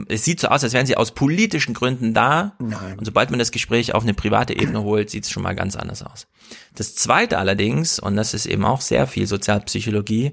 es 0.08 0.24
sieht 0.24 0.40
so 0.40 0.48
aus, 0.48 0.64
als 0.64 0.72
wären 0.72 0.86
sie 0.86 0.96
aus 0.96 1.12
politischen 1.12 1.72
Gründen 1.74 2.14
da. 2.14 2.54
Nein. 2.58 2.98
Und 2.98 3.04
sobald 3.04 3.30
man 3.30 3.38
das 3.38 3.52
Gespräch 3.52 3.94
auf 3.94 4.02
eine 4.02 4.14
private 4.14 4.52
Ebene 4.52 4.82
holt, 4.82 5.10
sieht 5.10 5.24
es 5.24 5.30
schon 5.30 5.44
mal 5.44 5.54
ganz 5.54 5.76
anders 5.76 6.02
aus. 6.02 6.26
Das 6.74 6.96
zweite 6.96 7.38
allerdings, 7.38 8.00
und 8.00 8.16
das 8.16 8.34
ist 8.34 8.46
eben 8.46 8.64
auch 8.64 8.80
sehr 8.80 9.06
viel 9.06 9.28
Sozialpsychologie, 9.28 10.32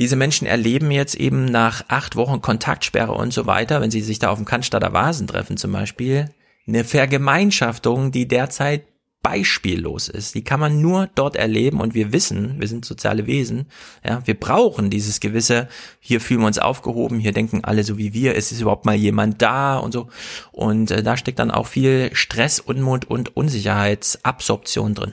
diese 0.00 0.16
Menschen 0.16 0.46
erleben 0.46 0.90
jetzt 0.90 1.14
eben 1.14 1.44
nach 1.44 1.84
acht 1.88 2.16
Wochen 2.16 2.40
Kontaktsperre 2.40 3.12
und 3.12 3.34
so 3.34 3.44
weiter, 3.44 3.82
wenn 3.82 3.90
sie 3.90 4.00
sich 4.00 4.18
da 4.18 4.30
auf 4.30 4.38
dem 4.38 4.46
Cannstatter 4.46 4.94
Vasen 4.94 5.26
treffen 5.26 5.58
zum 5.58 5.72
Beispiel, 5.72 6.30
eine 6.66 6.84
Vergemeinschaftung, 6.84 8.10
die 8.10 8.26
derzeit 8.26 8.84
beispiellos 9.22 10.08
ist. 10.08 10.34
Die 10.34 10.42
kann 10.42 10.58
man 10.58 10.80
nur 10.80 11.10
dort 11.14 11.36
erleben 11.36 11.80
und 11.82 11.92
wir 11.92 12.14
wissen, 12.14 12.58
wir 12.58 12.66
sind 12.66 12.86
soziale 12.86 13.26
Wesen, 13.26 13.66
ja, 14.02 14.26
wir 14.26 14.40
brauchen 14.40 14.88
dieses 14.88 15.20
gewisse, 15.20 15.68
hier 16.00 16.22
fühlen 16.22 16.40
wir 16.40 16.46
uns 16.46 16.58
aufgehoben, 16.58 17.18
hier 17.18 17.32
denken 17.32 17.62
alle 17.62 17.84
so 17.84 17.98
wie 17.98 18.14
wir, 18.14 18.34
es 18.34 18.52
ist 18.52 18.62
überhaupt 18.62 18.86
mal 18.86 18.94
jemand 18.94 19.42
da 19.42 19.76
und 19.76 19.92
so. 19.92 20.08
Und 20.50 20.90
äh, 20.90 21.02
da 21.02 21.18
steckt 21.18 21.38
dann 21.38 21.50
auch 21.50 21.66
viel 21.66 22.08
Stress, 22.14 22.58
Unmut 22.58 23.04
und 23.04 23.36
Unsicherheitsabsorption 23.36 24.94
drin. 24.94 25.12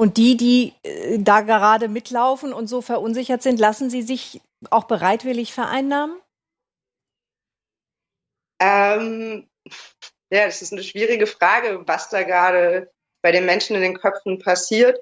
Und 0.00 0.16
die, 0.16 0.34
die 0.34 0.72
äh, 0.82 1.18
da 1.18 1.42
gerade 1.42 1.86
mitlaufen 1.88 2.54
und 2.54 2.68
so 2.68 2.80
verunsichert 2.80 3.42
sind, 3.42 3.60
lassen 3.60 3.90
sie 3.90 4.00
sich 4.00 4.40
auch 4.70 4.84
bereitwillig 4.84 5.52
vereinnahmen? 5.52 6.18
Ähm, 8.62 9.46
ja, 10.30 10.46
das 10.46 10.62
ist 10.62 10.72
eine 10.72 10.82
schwierige 10.82 11.26
Frage, 11.26 11.86
was 11.86 12.08
da 12.08 12.22
gerade 12.22 12.90
bei 13.20 13.30
den 13.30 13.44
Menschen 13.44 13.76
in 13.76 13.82
den 13.82 13.98
Köpfen 13.98 14.38
passiert. 14.38 14.98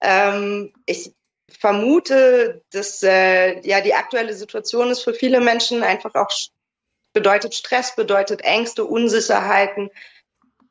Ähm, 0.00 0.72
ich 0.84 1.12
vermute, 1.48 2.64
dass 2.72 3.04
äh, 3.04 3.60
ja 3.60 3.80
die 3.80 3.94
aktuelle 3.94 4.34
Situation 4.34 4.90
ist 4.90 5.04
für 5.04 5.14
viele 5.14 5.40
Menschen 5.40 5.84
einfach 5.84 6.16
auch 6.16 6.32
bedeutet 7.12 7.54
Stress, 7.54 7.94
bedeutet 7.94 8.40
Ängste, 8.40 8.84
Unsicherheiten. 8.84 9.90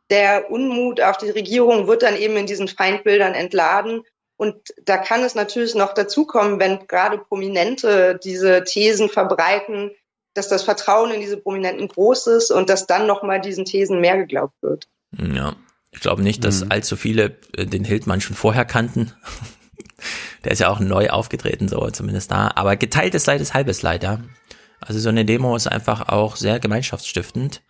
Der 0.10 0.50
Unmut 0.50 1.02
auf 1.02 1.18
die 1.18 1.30
Regierung 1.30 1.88
wird 1.88 2.04
dann 2.04 2.16
eben 2.16 2.36
in 2.36 2.46
diesen 2.46 2.68
Feindbildern 2.68 3.34
entladen. 3.34 4.04
Und 4.38 4.56
da 4.84 4.98
kann 4.98 5.24
es 5.24 5.36
natürlich 5.36 5.76
noch 5.76 5.94
dazukommen, 5.94 6.60
wenn 6.60 6.88
gerade 6.88 7.18
Prominente 7.18 8.20
diese 8.24 8.64
Thesen 8.64 9.10
verbreiten, 9.10 9.92
dass 10.34 10.48
das 10.48 10.64
Vertrauen 10.64 11.12
in 11.12 11.20
diese 11.20 11.38
Prominenten 11.38 11.88
groß 11.88 12.28
ist 12.28 12.52
und 12.52 12.70
dass 12.70 12.88
dann 12.88 13.06
nochmal 13.06 13.42
diesen 13.42 13.66
Thesen 13.66 14.00
mehr 14.00 14.18
geglaubt 14.18 14.56
wird. 14.62 14.88
Ja, 15.18 15.56
ich 15.92 16.00
glaube 16.00 16.22
nicht, 16.22 16.44
dass 16.46 16.64
mhm. 16.64 16.72
allzu 16.72 16.96
viele 16.96 17.38
äh, 17.58 17.66
den 17.66 17.84
Hildmann 17.84 18.22
schon 18.22 18.36
vorher 18.36 18.66
kannten. 18.66 19.14
Der 20.46 20.54
ist 20.54 20.60
ja 20.60 20.70
auch 20.70 20.80
neu 20.80 21.10
aufgetreten, 21.10 21.68
so 21.68 21.90
zumindest 21.90 22.32
da. 22.32 22.52
Aber 22.56 22.78
geteiltes 22.78 23.26
Leid 23.26 23.42
ist 23.42 23.54
halbes 23.54 23.82
Leid, 23.82 24.04
ja. 24.04 24.20
Also 24.82 25.00
so 25.00 25.10
eine 25.10 25.26
Demo 25.26 25.56
ist 25.56 25.68
einfach 25.68 26.08
auch 26.08 26.36
sehr 26.36 26.60
gemeinschaftsstiftend. 26.60 27.62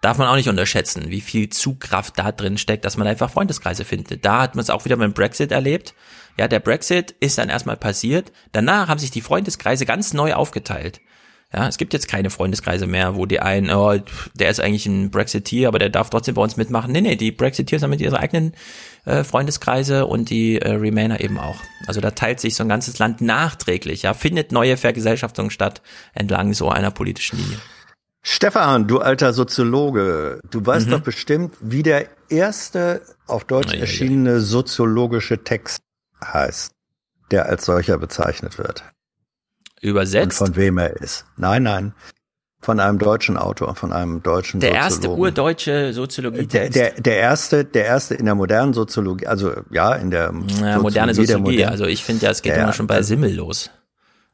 Darf 0.00 0.18
man 0.18 0.28
auch 0.28 0.36
nicht 0.36 0.48
unterschätzen, 0.48 1.10
wie 1.10 1.20
viel 1.20 1.48
Zugkraft 1.48 2.18
da 2.18 2.32
drin 2.32 2.58
steckt, 2.58 2.84
dass 2.84 2.96
man 2.96 3.06
einfach 3.06 3.30
Freundeskreise 3.30 3.84
findet. 3.84 4.24
Da 4.24 4.42
hat 4.42 4.54
man 4.54 4.62
es 4.62 4.70
auch 4.70 4.84
wieder 4.84 4.96
mit 4.96 5.06
dem 5.06 5.14
Brexit 5.14 5.50
erlebt. 5.50 5.94
Ja, 6.38 6.46
der 6.46 6.60
Brexit 6.60 7.12
ist 7.20 7.38
dann 7.38 7.48
erstmal 7.48 7.76
passiert. 7.76 8.32
Danach 8.52 8.88
haben 8.88 8.98
sich 8.98 9.10
die 9.10 9.22
Freundeskreise 9.22 9.86
ganz 9.86 10.12
neu 10.12 10.34
aufgeteilt. 10.34 11.00
Ja, 11.52 11.66
es 11.66 11.78
gibt 11.78 11.94
jetzt 11.94 12.08
keine 12.08 12.28
Freundeskreise 12.28 12.86
mehr, 12.86 13.16
wo 13.16 13.24
die 13.24 13.40
einen, 13.40 13.70
oh, 13.70 13.98
der 14.34 14.50
ist 14.50 14.60
eigentlich 14.60 14.84
ein 14.84 15.10
Brexiteer, 15.10 15.68
aber 15.68 15.78
der 15.78 15.88
darf 15.88 16.10
trotzdem 16.10 16.34
bei 16.34 16.42
uns 16.42 16.58
mitmachen. 16.58 16.92
Nee, 16.92 17.00
nee, 17.00 17.16
die 17.16 17.32
Brexiteers 17.32 17.82
haben 17.82 17.88
mit 17.88 18.02
ihre 18.02 18.18
eigenen 18.18 18.52
äh, 19.08 19.24
Freundeskreise 19.24 20.06
und 20.06 20.30
die 20.30 20.60
äh, 20.60 20.70
Remainer 20.70 21.20
eben 21.20 21.38
auch. 21.38 21.56
Also 21.86 22.00
da 22.00 22.10
teilt 22.10 22.40
sich 22.40 22.54
so 22.54 22.62
ein 22.62 22.68
ganzes 22.68 22.98
Land 22.98 23.20
nachträglich, 23.20 24.02
ja, 24.02 24.12
findet 24.12 24.52
neue 24.52 24.76
Vergesellschaftung 24.76 25.50
statt 25.50 25.80
entlang 26.12 26.52
so 26.52 26.68
einer 26.68 26.90
politischen 26.90 27.38
Linie. 27.38 27.58
Stefan, 28.22 28.86
du 28.86 28.98
alter 28.98 29.32
Soziologe, 29.32 30.40
du 30.50 30.64
weißt 30.64 30.88
mhm. 30.88 30.90
doch 30.90 31.00
bestimmt, 31.00 31.56
wie 31.60 31.82
der 31.82 32.08
erste 32.28 33.00
auf 33.26 33.44
Deutsch 33.44 33.72
ja, 33.72 33.80
erschienene 33.80 34.32
ja. 34.32 34.40
soziologische 34.40 35.42
Text 35.42 35.80
heißt, 36.22 36.72
der 37.30 37.46
als 37.46 37.64
solcher 37.64 37.96
bezeichnet 37.96 38.58
wird. 38.58 38.84
Übersetzt? 39.80 40.40
Und 40.40 40.48
von 40.48 40.56
wem 40.56 40.76
er 40.76 40.96
ist. 40.96 41.24
Nein, 41.36 41.62
nein. 41.62 41.94
Von 42.60 42.80
einem 42.80 42.98
deutschen 42.98 43.36
Autor, 43.36 43.76
von 43.76 43.92
einem 43.92 44.22
deutschen 44.22 44.58
Der 44.58 44.70
Soziologen. 44.70 44.92
erste 44.92 45.10
urdeutsche 45.10 45.92
Soziologie. 45.92 46.46
Der, 46.46 46.68
der, 46.70 46.90
der 46.92 47.16
erste, 47.16 47.64
der 47.64 47.84
erste 47.86 48.16
in 48.16 48.24
der 48.24 48.34
modernen 48.34 48.74
Soziologie, 48.74 49.28
also 49.28 49.52
ja, 49.70 49.94
in 49.94 50.10
der 50.10 50.32
ja, 50.60 50.78
moderne 50.78 51.14
Soziologie. 51.14 51.52
Moderne, 51.52 51.70
also 51.70 51.84
ich 51.86 52.02
finde 52.02 52.26
ja, 52.26 52.32
es 52.32 52.42
geht 52.42 52.56
immer 52.56 52.72
schon 52.72 52.88
bei 52.88 53.02
Simmel 53.02 53.32
los. 53.34 53.70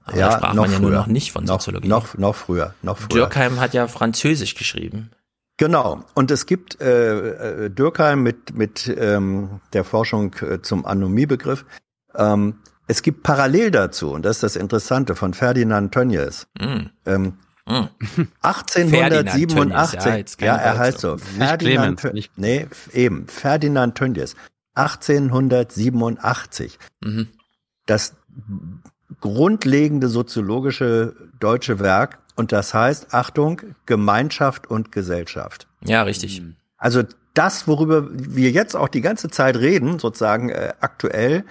Aber 0.04 0.16
ja, 0.16 0.28
da 0.28 0.36
sprach 0.38 0.54
man 0.54 0.70
ja 0.70 0.76
früher. 0.78 0.80
nur 0.80 0.90
noch 0.90 1.06
nicht 1.06 1.32
von 1.32 1.46
Soziologie. 1.46 1.88
Noch, 1.88 2.16
noch 2.16 2.34
früher, 2.34 2.74
noch 2.82 2.98
früher. 2.98 3.08
Dürkheim 3.08 3.60
hat 3.60 3.74
ja 3.74 3.88
Französisch 3.88 4.54
geschrieben. 4.54 5.10
Genau. 5.56 6.02
Und 6.14 6.30
es 6.30 6.46
gibt 6.46 6.80
äh, 6.80 7.66
äh 7.66 7.70
Dürkheim 7.70 8.22
mit 8.22 8.56
mit 8.56 8.92
ähm, 8.98 9.60
der 9.72 9.84
Forschung 9.84 10.34
äh, 10.40 10.60
zum 10.62 10.84
Anomiebegriff. 10.84 11.64
Ähm, 12.16 12.56
es 12.86 13.02
gibt 13.02 13.22
parallel 13.22 13.70
dazu, 13.70 14.10
und 14.10 14.24
das 14.24 14.36
ist 14.36 14.42
das 14.42 14.56
Interessante, 14.56 15.14
von 15.14 15.32
Ferdinand 15.32 15.92
Tönnies. 15.92 16.46
Mm. 16.58 16.86
Ähm, 17.06 17.38
mm. 17.66 17.88
1887, 18.42 20.40
ja, 20.40 20.46
ja, 20.46 20.56
er 20.56 20.78
heißt 20.78 21.00
so. 21.00 21.16
Ferdinand, 21.16 22.00
Clemens, 22.00 22.28
nee, 22.36 22.66
eben, 22.92 23.26
Ferdinand 23.28 23.96
Tönnies. 23.96 24.36
1887. 24.74 26.78
Mhm. 27.00 27.28
Das 27.86 28.16
grundlegende 29.20 30.08
soziologische 30.08 31.14
deutsche 31.38 31.78
Werk. 31.78 32.18
Und 32.36 32.50
das 32.50 32.74
heißt, 32.74 33.14
Achtung, 33.14 33.60
Gemeinschaft 33.86 34.66
und 34.66 34.90
Gesellschaft. 34.90 35.68
Ja, 35.84 36.02
richtig. 36.02 36.42
Also 36.76 37.04
das, 37.32 37.68
worüber 37.68 38.08
wir 38.10 38.50
jetzt 38.50 38.74
auch 38.74 38.88
die 38.88 39.00
ganze 39.00 39.28
Zeit 39.28 39.56
reden, 39.56 39.98
sozusagen 39.98 40.50
äh, 40.50 40.74
aktuell, 40.80 41.44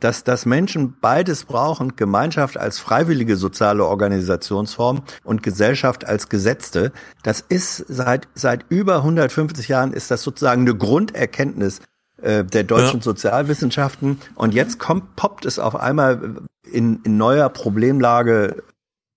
dass, 0.00 0.24
dass 0.24 0.44
Menschen 0.44 0.96
beides 1.00 1.44
brauchen, 1.44 1.94
Gemeinschaft 1.94 2.56
als 2.56 2.80
freiwillige 2.80 3.36
soziale 3.36 3.84
Organisationsform 3.84 5.02
und 5.22 5.42
Gesellschaft 5.42 6.04
als 6.04 6.28
gesetzte. 6.28 6.92
Das 7.22 7.40
ist 7.40 7.76
seit, 7.88 8.26
seit 8.34 8.64
über 8.70 8.96
150 8.96 9.68
Jahren 9.68 9.92
ist 9.92 10.10
das 10.10 10.22
sozusagen 10.22 10.62
eine 10.62 10.74
Grunderkenntnis 10.74 11.80
äh, 12.20 12.44
der 12.44 12.64
deutschen 12.64 13.00
ja. 13.00 13.04
Sozialwissenschaften. 13.04 14.20
Und 14.34 14.52
jetzt 14.52 14.78
kommt, 14.78 15.14
poppt 15.16 15.46
es 15.46 15.58
auf 15.58 15.76
einmal 15.76 16.36
in, 16.70 17.00
in 17.04 17.16
neuer 17.16 17.48
Problemlage 17.48 18.62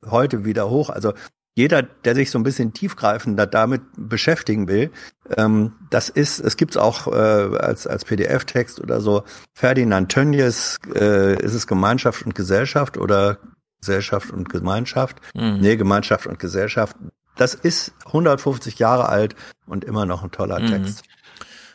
heute 0.06 0.46
wieder 0.46 0.70
hoch. 0.70 0.90
Also 0.90 1.14
jeder, 1.56 1.84
der 1.84 2.16
sich 2.16 2.32
so 2.32 2.38
ein 2.38 2.43
bisschen 2.43 2.74
tiefgreifender 2.74 3.48
damit 3.48 3.82
beschäftigen 3.98 4.67
will, 4.67 4.92
ähm, 5.38 5.74
das 5.90 6.09
ist, 6.09 6.40
es 6.40 6.58
gibt's 6.58 6.75
auch 6.75 7.08
äh, 7.08 7.58
als, 7.58 7.88
als 7.88 8.03
PDF-Text 8.03 8.82
oder 8.82 9.00
so. 9.00 9.24
Ferdinand 9.53 10.11
Tönnies, 10.11 10.77
äh, 10.93 11.42
ist 11.42 11.53
es 11.53 11.66
Gemeinschaft 11.66 12.25
und 12.25 12.35
Gesellschaft 12.35 12.98
oder 12.98 13.40
Gesellschaft 13.80 14.32
und 14.32 14.50
Gemeinschaft? 14.50 15.17
Mhm. 15.34 15.59
Nee, 15.61 15.77
Gemeinschaft 15.77 16.27
und 16.27 16.40
Gesellschaft. 16.40 16.98
Das 17.38 17.53
ist 17.53 17.93
150 18.06 18.77
Jahre 18.77 19.08
alt 19.08 19.35
und 19.66 19.85
immer 19.85 20.06
noch 20.06 20.24
ein 20.24 20.32
toller 20.32 20.59
mhm. 20.59 20.67
Text. 20.67 21.03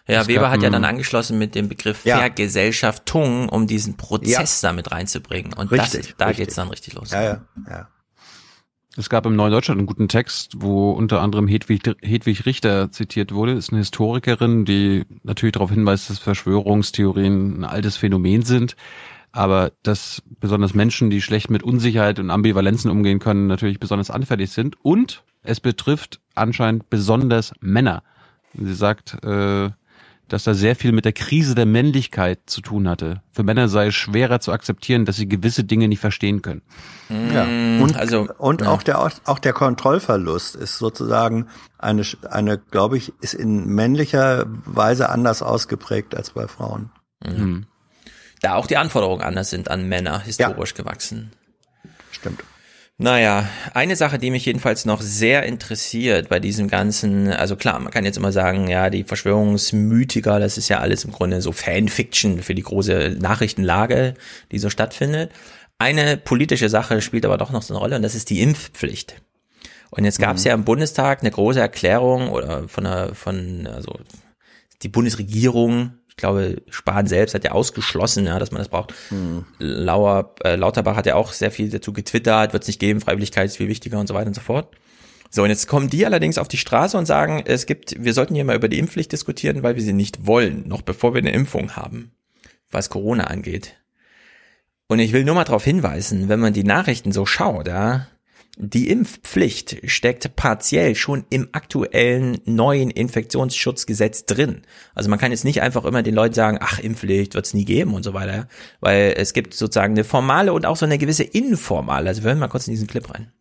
Ja, 0.07 0.27
Weber 0.27 0.51
hat 0.51 0.63
ja 0.63 0.71
dann 0.71 0.85
angeschlossen 0.85 1.39
mit 1.39 1.55
dem 1.55 1.69
Begriff 1.69 2.05
ja. 2.05 2.19
Vergesellschaftung, 2.19 3.49
um 3.49 3.67
diesen 3.67 3.97
Prozess 3.97 4.61
ja. 4.61 4.69
damit 4.69 4.91
reinzubringen. 4.91 5.53
Und 5.53 5.71
richtig, 5.71 6.09
das, 6.09 6.15
da 6.19 6.27
richtig. 6.27 6.47
geht's 6.47 6.57
dann 6.57 6.69
richtig 6.69 6.95
los. 6.95 7.13
Ja, 7.13 7.23
ja, 7.23 7.41
ja. 7.69 7.89
Es 8.97 9.09
gab 9.09 9.25
im 9.25 9.37
Neuen 9.37 9.53
Deutschland 9.53 9.79
einen 9.79 9.87
guten 9.87 10.09
Text, 10.09 10.55
wo 10.59 10.91
unter 10.91 11.21
anderem 11.21 11.47
Hedwig, 11.47 11.83
Hedwig 12.03 12.45
Richter 12.45 12.91
zitiert 12.91 13.33
wurde. 13.33 13.53
Ist 13.53 13.71
eine 13.71 13.79
Historikerin, 13.79 14.65
die 14.65 15.05
natürlich 15.23 15.53
darauf 15.53 15.71
hinweist, 15.71 16.11
dass 16.11 16.19
Verschwörungstheorien 16.19 17.61
ein 17.61 17.65
altes 17.65 17.97
Phänomen 17.97 18.43
sind, 18.43 18.75
aber 19.31 19.71
dass 19.85 20.23
besonders 20.41 20.75
Menschen, 20.75 21.09
die 21.09 21.23
schlecht 21.23 21.51
mit 21.51 21.63
Unsicherheit 21.63 22.19
und 22.19 22.31
Ambivalenzen 22.31 22.91
umgehen 22.91 23.21
können, 23.21 23.47
natürlich 23.47 23.79
besonders 23.79 24.11
anfällig 24.11 24.51
sind. 24.51 24.77
Und 24.85 25.23
es 25.45 25.61
betrifft 25.61 26.21
anscheinend 26.35 26.91
besonders 26.91 27.53
Männer. 27.61 28.03
Sie 28.55 28.75
sagt, 28.75 29.23
äh, 29.23 29.71
dass 30.33 30.45
da 30.45 30.55
sehr 30.55 30.77
viel 30.77 30.93
mit 30.93 31.05
der 31.05 31.13
Krise 31.13 31.55
der 31.55 31.67
Männlichkeit 31.67 32.39
zu 32.47 32.61
tun 32.61 32.89
hatte. 32.89 33.21
Für 33.33 33.43
Männer 33.43 33.69
sei 33.69 33.89
es 33.89 33.95
schwerer 33.95 34.41
zu 34.41 34.53
akzeptieren, 34.53 35.05
dass 35.05 35.17
sie 35.17 35.29
gewisse 35.29 35.65
Dinge 35.65 35.89
nicht 35.89 35.99
verstehen 35.99 36.41
können. 36.41 36.63
Ja. 37.09 37.45
Mm, 37.45 37.83
und, 37.83 37.97
also, 37.97 38.29
und 38.39 38.61
ja. 38.61 38.69
auch 38.69 38.83
der, 38.83 39.01
auch 39.01 39.39
der 39.41 39.53
Kontrollverlust 39.53 40.55
ist 40.55 40.79
sozusagen 40.79 41.49
eine, 41.79 42.05
eine, 42.31 42.59
glaube 42.59 42.97
ich, 42.97 43.13
ist 43.21 43.35
in 43.35 43.67
männlicher 43.67 44.47
Weise 44.65 45.09
anders 45.09 45.43
ausgeprägt 45.43 46.15
als 46.15 46.31
bei 46.31 46.47
Frauen. 46.47 46.91
Mhm. 47.25 47.67
Da 48.41 48.55
auch 48.55 48.67
die 48.67 48.77
Anforderungen 48.77 49.23
anders 49.23 49.51
sind 49.51 49.71
an 49.71 49.89
Männer, 49.89 50.21
historisch 50.21 50.71
ja. 50.71 50.85
gewachsen. 50.85 51.33
Stimmt. 52.13 52.45
Naja, 53.03 53.49
eine 53.73 53.97
Sache, 53.97 54.19
die 54.19 54.31
mich 54.31 54.45
jedenfalls 54.45 54.85
noch 54.85 55.01
sehr 55.01 55.45
interessiert 55.45 56.29
bei 56.29 56.39
diesem 56.39 56.69
ganzen, 56.69 57.33
also 57.33 57.57
klar, 57.57 57.81
man 57.81 57.91
kann 57.91 58.05
jetzt 58.05 58.19
immer 58.19 58.31
sagen, 58.31 58.69
ja, 58.69 58.91
die 58.91 59.05
Verschwörungsmythiker, 59.05 60.39
das 60.39 60.59
ist 60.59 60.69
ja 60.69 60.81
alles 60.81 61.07
im 61.07 61.11
Grunde 61.11 61.41
so 61.41 61.51
Fanfiction 61.51 62.43
für 62.43 62.55
die 62.55 62.63
große 62.63 63.17
Nachrichtenlage, 63.19 64.13
die 64.53 64.59
so 64.59 64.69
stattfindet. 64.69 65.33
Eine 65.79 66.19
politische 66.19 66.69
Sache 66.69 67.01
spielt 67.01 67.25
aber 67.25 67.39
doch 67.39 67.53
noch 67.53 67.63
so 67.63 67.73
eine 67.73 67.81
Rolle 67.81 67.97
und 67.97 68.03
das 68.03 68.15
ist 68.15 68.29
die 68.29 68.43
Impfpflicht. 68.43 69.15
Und 69.89 70.05
jetzt 70.05 70.19
gab 70.19 70.37
es 70.37 70.45
mhm. 70.45 70.49
ja 70.49 70.55
im 70.55 70.65
Bundestag 70.67 71.23
eine 71.23 71.31
große 71.31 71.59
Erklärung 71.59 72.29
oder 72.29 72.69
von 72.69 72.85
der, 72.85 73.15
von, 73.15 73.67
also 73.67 73.99
die 74.83 74.91
Bundesregierung 74.91 75.95
glaube, 76.21 76.63
Spahn 76.71 77.07
selbst 77.07 77.35
hat 77.35 77.45
ja 77.45 77.53
ausgeschlossen, 77.53 78.27
ja, 78.27 78.39
dass 78.39 78.51
man 78.51 78.61
das 78.61 78.69
braucht. 78.69 78.95
Mhm. 79.11 79.45
Lauer, 79.59 80.35
äh, 80.45 80.57
Lauterbach 80.57 80.97
hat 80.97 81.07
ja 81.07 81.17
auch 81.17 81.33
sehr 81.33 81.51
viel 81.51 81.71
dazu 81.71 81.93
getwittert, 81.93 82.53
wird 82.53 82.63
es 82.63 82.69
nicht 82.69 82.81
geben, 82.81 83.01
Freiwilligkeit 83.01 83.47
ist 83.47 83.57
viel 83.57 83.69
wichtiger 83.69 83.99
und 83.99 84.07
so 84.07 84.15
weiter 84.15 84.29
und 84.29 84.35
so 84.35 84.41
fort. 84.41 84.69
So, 85.31 85.45
und 85.45 85.49
jetzt 85.49 85.69
kommen 85.69 85.89
die 85.89 86.05
allerdings 86.05 86.39
auf 86.39 86.49
die 86.49 86.57
Straße 86.57 86.99
und 86.99 87.07
sagen, 87.07 87.43
es 87.47 87.67
gibt, 87.67 88.03
wir 88.03 88.13
sollten 88.13 88.35
hier 88.35 88.45
mal 88.45 88.57
über 88.57 88.69
die 88.69 88.79
Impfpflicht 88.79 89.13
diskutieren, 89.13 89.63
weil 89.63 89.77
wir 89.77 89.83
sie 89.83 89.93
nicht 89.93 90.27
wollen, 90.27 90.67
noch 90.67 90.83
bevor 90.83 91.15
wir 91.15 91.21
eine 91.21 91.33
Impfung 91.33 91.77
haben, 91.77 92.13
was 92.71 92.91
Corona 92.91 93.25
angeht. 93.25 93.77
Und 94.89 94.99
ich 94.99 95.13
will 95.13 95.25
nur 95.25 95.37
mal 95.37 95.45
darauf 95.45 95.63
hinweisen, 95.63 96.29
wenn 96.29 96.41
man 96.41 96.53
die 96.53 96.65
Nachrichten 96.65 97.13
so 97.13 97.27
schaut, 97.27 97.69
ja, 97.69 98.09
die 98.57 98.91
Impfpflicht 98.91 99.79
steckt 99.91 100.37
partiell 100.37 100.95
schon 100.95 101.25
im 101.31 101.49
aktuellen 101.53 102.39
neuen 102.45 102.91
Infektionsschutzgesetz 102.91 104.27
drin. 104.27 104.63
Also 104.95 105.09
man 105.09 105.19
kann 105.19 105.31
jetzt 105.31 105.45
nicht 105.45 105.63
einfach 105.63 105.85
immer 105.85 106.03
den 106.03 106.15
Leuten 106.15 106.35
sagen, 106.35 106.59
ach, 106.61 106.79
Impfpflicht 106.79 107.35
wird 107.35 107.47
es 107.47 107.55
nie 107.55 107.65
geben 107.65 107.95
und 107.95 108.03
so 108.03 108.13
weiter, 108.13 108.49
weil 108.81 109.15
es 109.17 109.33
gibt 109.33 109.55
sozusagen 109.55 109.95
eine 109.95 110.05
formale 110.05 110.53
und 110.53 110.67
auch 110.67 110.77
so 110.77 110.85
eine 110.85 110.99
gewisse 110.99 111.25
informale. 111.25 112.09
Also 112.09 112.23
wir 112.23 112.29
hören 112.29 112.39
mal 112.39 112.49
kurz 112.49 112.67
in 112.67 112.73
diesen 112.73 112.87
Clip 112.87 113.09
rein. 113.13 113.33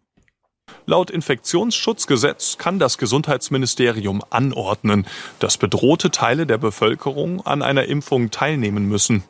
Laut 0.85 1.11
Infektionsschutzgesetz 1.11 2.57
kann 2.57 2.79
das 2.79 2.97
Gesundheitsministerium 2.97 4.23
anordnen, 4.29 5.05
dass 5.39 5.57
bedrohte 5.57 6.11
Teile 6.11 6.47
der 6.47 6.57
Bevölkerung 6.57 7.45
an 7.45 7.61
einer 7.61 7.85
Impfung 7.85 8.31
teilnehmen 8.31 8.85
müssen. 8.85 9.23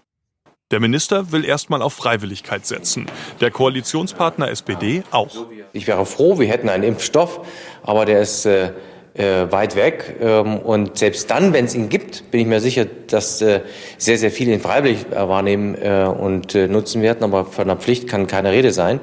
Der 0.72 0.80
Minister 0.80 1.32
will 1.32 1.46
erstmal 1.46 1.82
auf 1.82 1.94
Freiwilligkeit 1.94 2.66
setzen. 2.66 3.08
Der 3.42 3.50
Koalitionspartner 3.50 4.50
SPD 4.50 5.02
auch. 5.10 5.48
Ich 5.74 5.88
wäre 5.88 6.06
froh, 6.06 6.38
wir 6.38 6.48
hätten 6.48 6.70
einen 6.70 6.84
Impfstoff, 6.84 7.42
aber 7.82 8.06
der 8.06 8.22
ist 8.22 8.46
äh, 8.46 8.74
äh, 9.16 9.52
weit 9.52 9.76
weg. 9.76 10.18
Ähm, 10.22 10.58
und 10.58 11.00
selbst 11.00 11.32
dann, 11.32 11.54
wenn 11.54 11.66
es 11.66 11.74
ihn 11.74 11.90
gibt, 11.90 12.30
bin 12.30 12.42
ich 12.42 12.46
mir 12.46 12.60
sicher, 12.60 12.86
dass 12.86 13.42
äh, 13.42 13.62
sehr, 13.98 14.20
sehr 14.20 14.30
viele 14.30 14.54
ihn 14.54 14.62
freiwillig 14.62 15.08
äh, 15.12 15.28
wahrnehmen 15.28 15.74
äh, 15.74 16.06
und 16.06 16.54
äh, 16.54 16.68
nutzen 16.68 17.02
werden. 17.02 17.24
Aber 17.24 17.46
von 17.46 17.64
einer 17.64 17.80
Pflicht 17.80 18.08
kann 18.08 18.28
keine 18.28 18.52
Rede 18.52 18.72
sein. 18.72 19.00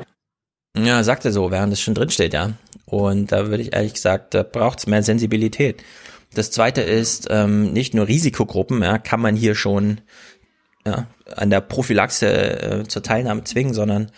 Ja, 0.78 1.02
sagt 1.02 1.24
er 1.24 1.32
so, 1.32 1.50
während 1.50 1.72
es 1.72 1.80
schon 1.80 1.94
drinsteht, 1.94 2.32
ja. 2.32 2.52
Und 2.84 3.32
da 3.32 3.48
würde 3.48 3.64
ich 3.64 3.72
ehrlich 3.72 3.94
gesagt, 3.94 4.34
da 4.34 4.44
braucht 4.44 4.78
es 4.78 4.86
mehr 4.86 5.02
Sensibilität. 5.02 5.82
Das 6.34 6.50
zweite 6.50 6.82
ist, 6.82 7.28
ähm, 7.30 7.72
nicht 7.72 7.94
nur 7.94 8.06
Risikogruppen, 8.06 8.82
ja, 8.82 8.98
kann 8.98 9.20
man 9.20 9.36
hier 9.36 9.54
schon 9.54 10.02
ja, 10.86 11.06
an 11.34 11.50
der 11.50 11.60
Prophylaxe 11.60 12.26
äh, 12.26 12.84
zur 12.89 13.02
Teilnahme 13.02 13.44
zwingen, 13.44 13.74
sondern 13.74 14.10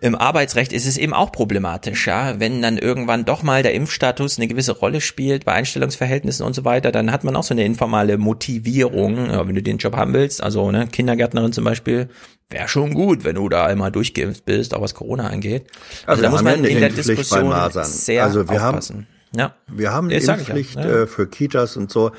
im 0.00 0.14
Arbeitsrecht 0.14 0.74
ist 0.74 0.86
es 0.86 0.98
eben 0.98 1.14
auch 1.14 1.32
problematisch, 1.32 2.06
ja. 2.06 2.38
Wenn 2.38 2.60
dann 2.60 2.76
irgendwann 2.76 3.24
doch 3.24 3.42
mal 3.42 3.62
der 3.62 3.72
Impfstatus 3.72 4.36
eine 4.36 4.48
gewisse 4.48 4.72
Rolle 4.72 5.00
spielt 5.00 5.46
bei 5.46 5.52
Einstellungsverhältnissen 5.52 6.44
und 6.44 6.54
so 6.54 6.66
weiter, 6.66 6.92
dann 6.92 7.10
hat 7.10 7.24
man 7.24 7.34
auch 7.36 7.42
so 7.42 7.54
eine 7.54 7.64
informale 7.64 8.18
Motivierung, 8.18 9.30
ja, 9.30 9.48
wenn 9.48 9.54
du 9.54 9.62
den 9.62 9.78
Job 9.78 9.96
haben 9.96 10.12
willst. 10.12 10.42
Also, 10.42 10.70
ne, 10.70 10.88
Kindergärtnerin 10.88 11.52
zum 11.52 11.64
Beispiel, 11.64 12.10
wäre 12.50 12.68
schon 12.68 12.92
gut, 12.92 13.24
wenn 13.24 13.36
du 13.36 13.48
da 13.48 13.64
einmal 13.64 13.92
durchgeimpft 13.92 14.44
bist, 14.44 14.74
auch 14.74 14.82
was 14.82 14.94
Corona 14.94 15.28
angeht. 15.28 15.68
Also, 16.02 16.10
also 16.10 16.22
da 16.22 16.30
muss 16.30 16.42
man 16.42 16.64
in 16.64 16.80
der 16.80 16.90
Diskussion 16.90 17.54
sehr 17.84 18.24
also 18.24 18.46
wir 18.48 18.56
aufpassen. 18.56 18.96
Haben 18.96 19.06
ja. 19.36 19.54
Wir 19.68 19.92
haben 19.92 20.10
eine 20.10 20.18
Impfpflicht 20.18 20.76
ja. 20.76 21.02
äh, 21.02 21.06
für 21.06 21.26
Kitas 21.26 21.76
und 21.76 21.90
so. 21.90 22.12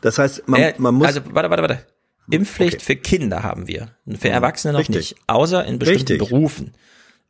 Das 0.00 0.18
heißt, 0.18 0.48
man, 0.48 0.72
man 0.78 0.94
muss. 0.94 1.08
Also, 1.08 1.20
warte, 1.30 1.50
warte, 1.50 1.62
warte. 1.62 1.95
Impfpflicht 2.30 2.76
okay. 2.76 2.84
für 2.84 2.96
Kinder 2.96 3.42
haben 3.42 3.68
wir. 3.68 3.88
Für 4.18 4.28
Erwachsene 4.28 4.72
noch 4.72 4.80
Richtig. 4.80 4.96
nicht. 4.96 5.16
Außer 5.26 5.64
in 5.64 5.78
bestimmten 5.78 6.12
Richtig. 6.12 6.28
Berufen. 6.28 6.72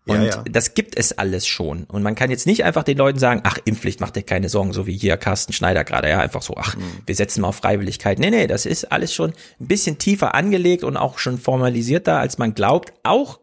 Und 0.08 0.23
ja, 0.23 0.36
ja. 0.36 0.44
das 0.49 0.75
gibt 0.75 0.97
es 0.97 1.18
alles 1.18 1.47
schon. 1.47 1.84
Und 1.84 2.02
man 2.02 2.15
kann 2.15 2.31
jetzt 2.31 2.47
nicht 2.47 2.62
einfach 2.65 2.84
den 2.84 2.97
Leuten 2.97 3.18
sagen, 3.18 3.41
ach, 3.42 3.58
Impfpflicht, 3.65 4.00
macht 4.00 4.15
dir 4.15 4.23
keine 4.23 4.49
Sorgen, 4.49 4.73
so 4.73 4.86
wie 4.86 4.97
hier 4.97 5.16
Carsten 5.16 5.52
Schneider 5.52 5.83
gerade, 5.83 6.08
ja, 6.08 6.20
einfach 6.20 6.42
so, 6.42 6.55
ach, 6.57 6.76
mhm. 6.76 6.83
wir 7.05 7.15
setzen 7.16 7.41
mal 7.41 7.49
auf 7.49 7.57
Freiwilligkeit. 7.57 8.20
Nee, 8.20 8.31
nee, 8.31 8.47
das 8.47 8.66
ist 8.66 8.92
alles 8.92 9.12
schon 9.12 9.33
ein 9.60 9.66
bisschen 9.66 9.99
tiefer 9.99 10.36
angelegt 10.36 10.84
und 10.84 10.97
auch 10.97 11.18
schon 11.18 11.39
formalisierter, 11.39 12.18
als 12.18 12.39
man 12.39 12.55
glaubt. 12.55 12.92
Auch, 13.02 13.41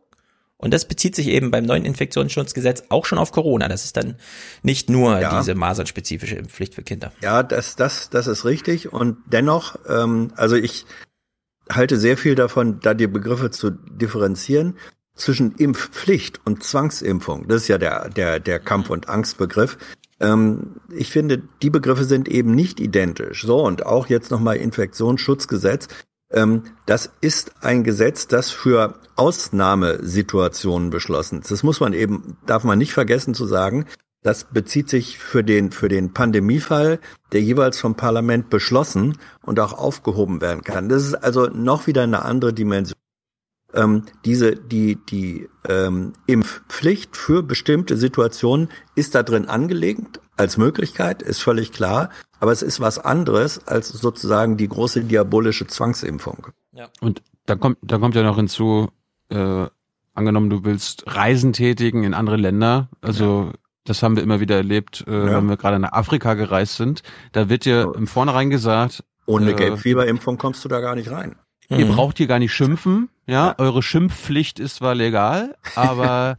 und 0.56 0.74
das 0.74 0.88
bezieht 0.88 1.18
sich 1.18 1.28
eben 1.28 1.52
beim 1.52 1.66
neuen 1.66 1.84
Infektionsschutzgesetz 1.84 2.84
auch 2.88 3.06
schon 3.06 3.18
auf 3.18 3.34
Corona. 3.34 3.68
Das 3.68 3.84
ist 3.84 3.98
dann 3.98 4.16
nicht 4.62 4.90
nur 4.90 5.20
ja. 5.20 5.38
diese 5.38 5.56
masernspezifische 5.56 6.36
Impfpflicht 6.36 6.76
für 6.76 6.84
Kinder. 6.84 7.12
Ja, 7.22 7.44
das, 7.44 7.76
das, 7.76 8.10
das 8.10 8.28
ist 8.28 8.46
richtig. 8.46 8.94
Und 8.94 9.18
dennoch, 9.26 9.76
ähm, 9.90 10.32
also 10.38 10.56
ich, 10.56 10.86
halte 11.70 11.98
sehr 11.98 12.18
viel 12.18 12.36
davon, 12.36 12.80
da 12.82 12.94
die 12.94 13.08
Begriffe 13.08 13.52
zu 13.52 13.72
differenzieren 13.72 14.78
zwischen 15.16 15.56
Impfpflicht 15.56 16.42
und 16.46 16.64
Zwangsimpfung. 16.64 17.48
Das 17.48 17.64
ist 17.64 17.68
ja 17.68 17.78
der, 17.78 18.10
der, 18.10 18.40
der 18.40 18.60
Kampf- 18.60 18.90
und 18.90 19.10
Angstbegriff. 19.10 19.78
Ähm, 20.20 20.76
ich 20.90 21.12
finde, 21.12 21.44
die 21.62 21.70
Begriffe 21.70 22.06
sind 22.06 22.28
eben 22.28 22.56
nicht 22.56 22.80
identisch. 22.80 23.44
So, 23.44 23.64
und 23.64 23.86
auch 23.86 24.08
jetzt 24.08 24.32
nochmal 24.32 24.58
Infektionsschutzgesetz. 24.58 25.88
Ähm, 26.32 26.64
das 26.86 27.12
ist 27.22 27.54
ein 27.62 27.84
Gesetz, 27.84 28.28
das 28.28 28.50
für 28.50 29.00
Ausnahmesituationen 29.16 30.90
beschlossen 30.90 31.42
ist. 31.42 31.52
Das 31.52 31.64
muss 31.64 31.80
man 31.80 31.94
eben, 31.94 32.38
darf 32.46 32.64
man 32.64 32.80
nicht 32.80 32.94
vergessen 32.94 33.36
zu 33.36 33.46
sagen. 33.46 33.86
Das 34.24 34.46
bezieht 34.46 34.90
sich 34.90 35.20
für 35.20 35.44
den, 35.44 35.72
für 35.72 35.90
den 35.90 36.14
Pandemiefall, 36.14 37.00
der 37.34 37.42
jeweils 37.42 37.80
vom 37.80 37.96
Parlament 37.96 38.50
beschlossen 38.50 39.18
und 39.42 39.60
auch 39.60 39.74
aufgehoben 39.74 40.42
werden 40.42 40.64
kann. 40.64 40.90
Das 40.90 41.04
ist 41.04 41.16
also 41.16 41.48
noch 41.48 41.88
wieder 41.88 42.04
eine 42.04 42.24
andere 42.24 42.54
Dimension. 42.54 42.98
Ähm, 43.74 44.04
diese, 44.24 44.56
die, 44.56 44.96
die 44.96 45.50
ähm, 45.68 46.14
Impfpflicht 46.26 47.18
für 47.18 47.44
bestimmte 47.44 47.98
Situationen 47.98 48.70
ist 48.96 49.16
da 49.16 49.24
drin 49.24 49.48
angelegt 49.48 50.22
als 50.38 50.58
Möglichkeit, 50.58 51.22
ist 51.22 51.42
völlig 51.42 51.72
klar. 51.72 52.10
Aber 52.40 52.52
es 52.52 52.62
ist 52.62 52.80
was 52.80 53.00
anderes 53.00 53.68
als 53.68 53.90
sozusagen 53.90 54.58
die 54.58 54.68
große 54.68 55.04
diabolische 55.04 55.68
Zwangsimpfung. 55.68 56.48
Ja. 56.72 56.90
Und 57.02 57.22
da 57.46 57.56
kommt, 57.56 57.78
da 57.82 57.98
kommt 57.98 58.16
ja 58.16 58.24
noch 58.24 58.38
hinzu, 58.38 58.90
äh, 59.30 59.68
angenommen, 60.14 60.50
du 60.50 60.64
willst 60.64 61.04
Reisen 61.08 61.54
tätigen 61.54 62.04
in 62.04 62.14
andere 62.14 62.38
Länder, 62.38 62.90
also 63.02 63.52
ja. 63.52 63.60
Das 63.86 64.02
haben 64.02 64.16
wir 64.16 64.24
immer 64.24 64.40
wieder 64.40 64.56
erlebt, 64.56 65.04
äh, 65.08 65.12
ja. 65.12 65.38
wenn 65.38 65.50
wir 65.50 65.58
gerade 65.58 65.80
nach 65.80 65.92
Afrika 65.92 66.36
gereist 66.36 66.78
sind. 66.78 67.04
Da 67.32 67.50
wird 67.50 67.66
dir 67.66 67.94
im 67.96 68.08
Vornherein 68.08 68.50
gesagt, 68.50 69.04
ohne 69.26 69.52
äh, 69.52 69.54
Gelbfieberimpfung 69.54 70.38
kommst 70.38 70.64
du 70.64 70.70
da 70.70 70.80
gar 70.80 70.96
nicht 70.96 71.12
rein. 71.12 71.36
Ihr 71.70 71.86
mhm. 71.86 71.96
braucht 71.96 72.18
hier 72.18 72.28
gar 72.28 72.40
nicht 72.40 72.54
schimpfen. 72.54 73.10
Ja, 73.26 73.56
eure 73.58 73.82
Schimpfpflicht 73.82 74.60
ist 74.60 74.76
zwar 74.78 74.96
legal, 74.96 75.56
aber 75.76 76.38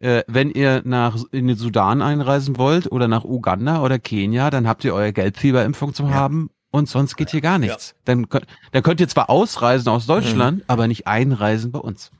äh, 0.00 0.22
wenn 0.26 0.50
ihr 0.50 0.82
nach 0.84 1.16
in 1.32 1.48
den 1.48 1.56
Sudan 1.56 2.02
einreisen 2.02 2.58
wollt 2.58 2.90
oder 2.92 3.08
nach 3.08 3.24
Uganda 3.24 3.82
oder 3.82 3.98
Kenia, 3.98 4.50
dann 4.50 4.68
habt 4.68 4.84
ihr 4.84 4.94
euer 4.94 5.12
Gelbfieberimpfung 5.12 5.94
zu 5.94 6.10
haben 6.10 6.50
und 6.70 6.88
sonst 6.88 7.16
geht 7.16 7.30
hier 7.30 7.40
gar 7.40 7.58
nichts. 7.58 7.94
Dann, 8.04 8.28
könnt- 8.28 8.46
dann 8.72 8.82
könnt 8.82 9.00
ihr 9.00 9.08
zwar 9.08 9.30
ausreisen 9.30 9.88
aus 9.88 10.06
Deutschland, 10.06 10.62
aber 10.66 10.88
nicht 10.88 11.06
einreisen 11.06 11.72
bei 11.72 11.78
uns. 11.78 12.10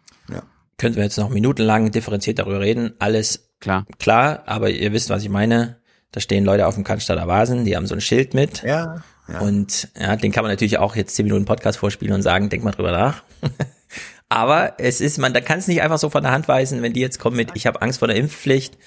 Könnten 0.78 0.96
wir 0.96 1.04
jetzt 1.04 1.16
noch 1.16 1.30
minutenlang 1.30 1.90
differenziert 1.90 2.38
darüber 2.38 2.60
reden. 2.60 2.92
Alles 2.98 3.45
klar. 3.66 3.86
Klar, 3.98 4.42
aber 4.46 4.70
ihr 4.70 4.92
wisst, 4.92 5.10
was 5.10 5.22
ich 5.22 5.28
meine. 5.28 5.76
Da 6.12 6.20
stehen 6.20 6.44
Leute 6.44 6.66
auf 6.66 6.74
dem 6.76 6.84
Cannstatter 6.84 7.26
Vasen, 7.26 7.64
die 7.64 7.76
haben 7.76 7.86
so 7.86 7.94
ein 7.94 8.00
Schild 8.00 8.32
mit. 8.32 8.62
Ja. 8.62 9.02
ja. 9.28 9.40
Und 9.40 9.88
ja, 10.00 10.16
den 10.16 10.32
kann 10.32 10.44
man 10.44 10.52
natürlich 10.52 10.78
auch 10.78 10.96
jetzt 10.96 11.14
zehn 11.14 11.26
Minuten 11.26 11.44
Podcast 11.44 11.78
vorspielen 11.78 12.14
und 12.14 12.22
sagen, 12.22 12.48
denk 12.48 12.64
mal 12.64 12.70
drüber 12.70 12.92
nach. 12.92 13.22
aber 14.28 14.74
es 14.78 15.00
ist, 15.00 15.18
man, 15.18 15.34
da 15.34 15.40
kann 15.40 15.58
es 15.58 15.66
nicht 15.68 15.82
einfach 15.82 15.98
so 15.98 16.08
von 16.08 16.22
der 16.22 16.32
Hand 16.32 16.48
weisen, 16.48 16.80
wenn 16.82 16.92
die 16.92 17.00
jetzt 17.00 17.18
kommen 17.18 17.36
mit, 17.36 17.50
ich 17.54 17.66
habe 17.66 17.82
Angst 17.82 17.98
vor 17.98 18.08
der 18.08 18.16
Impfpflicht. 18.16 18.78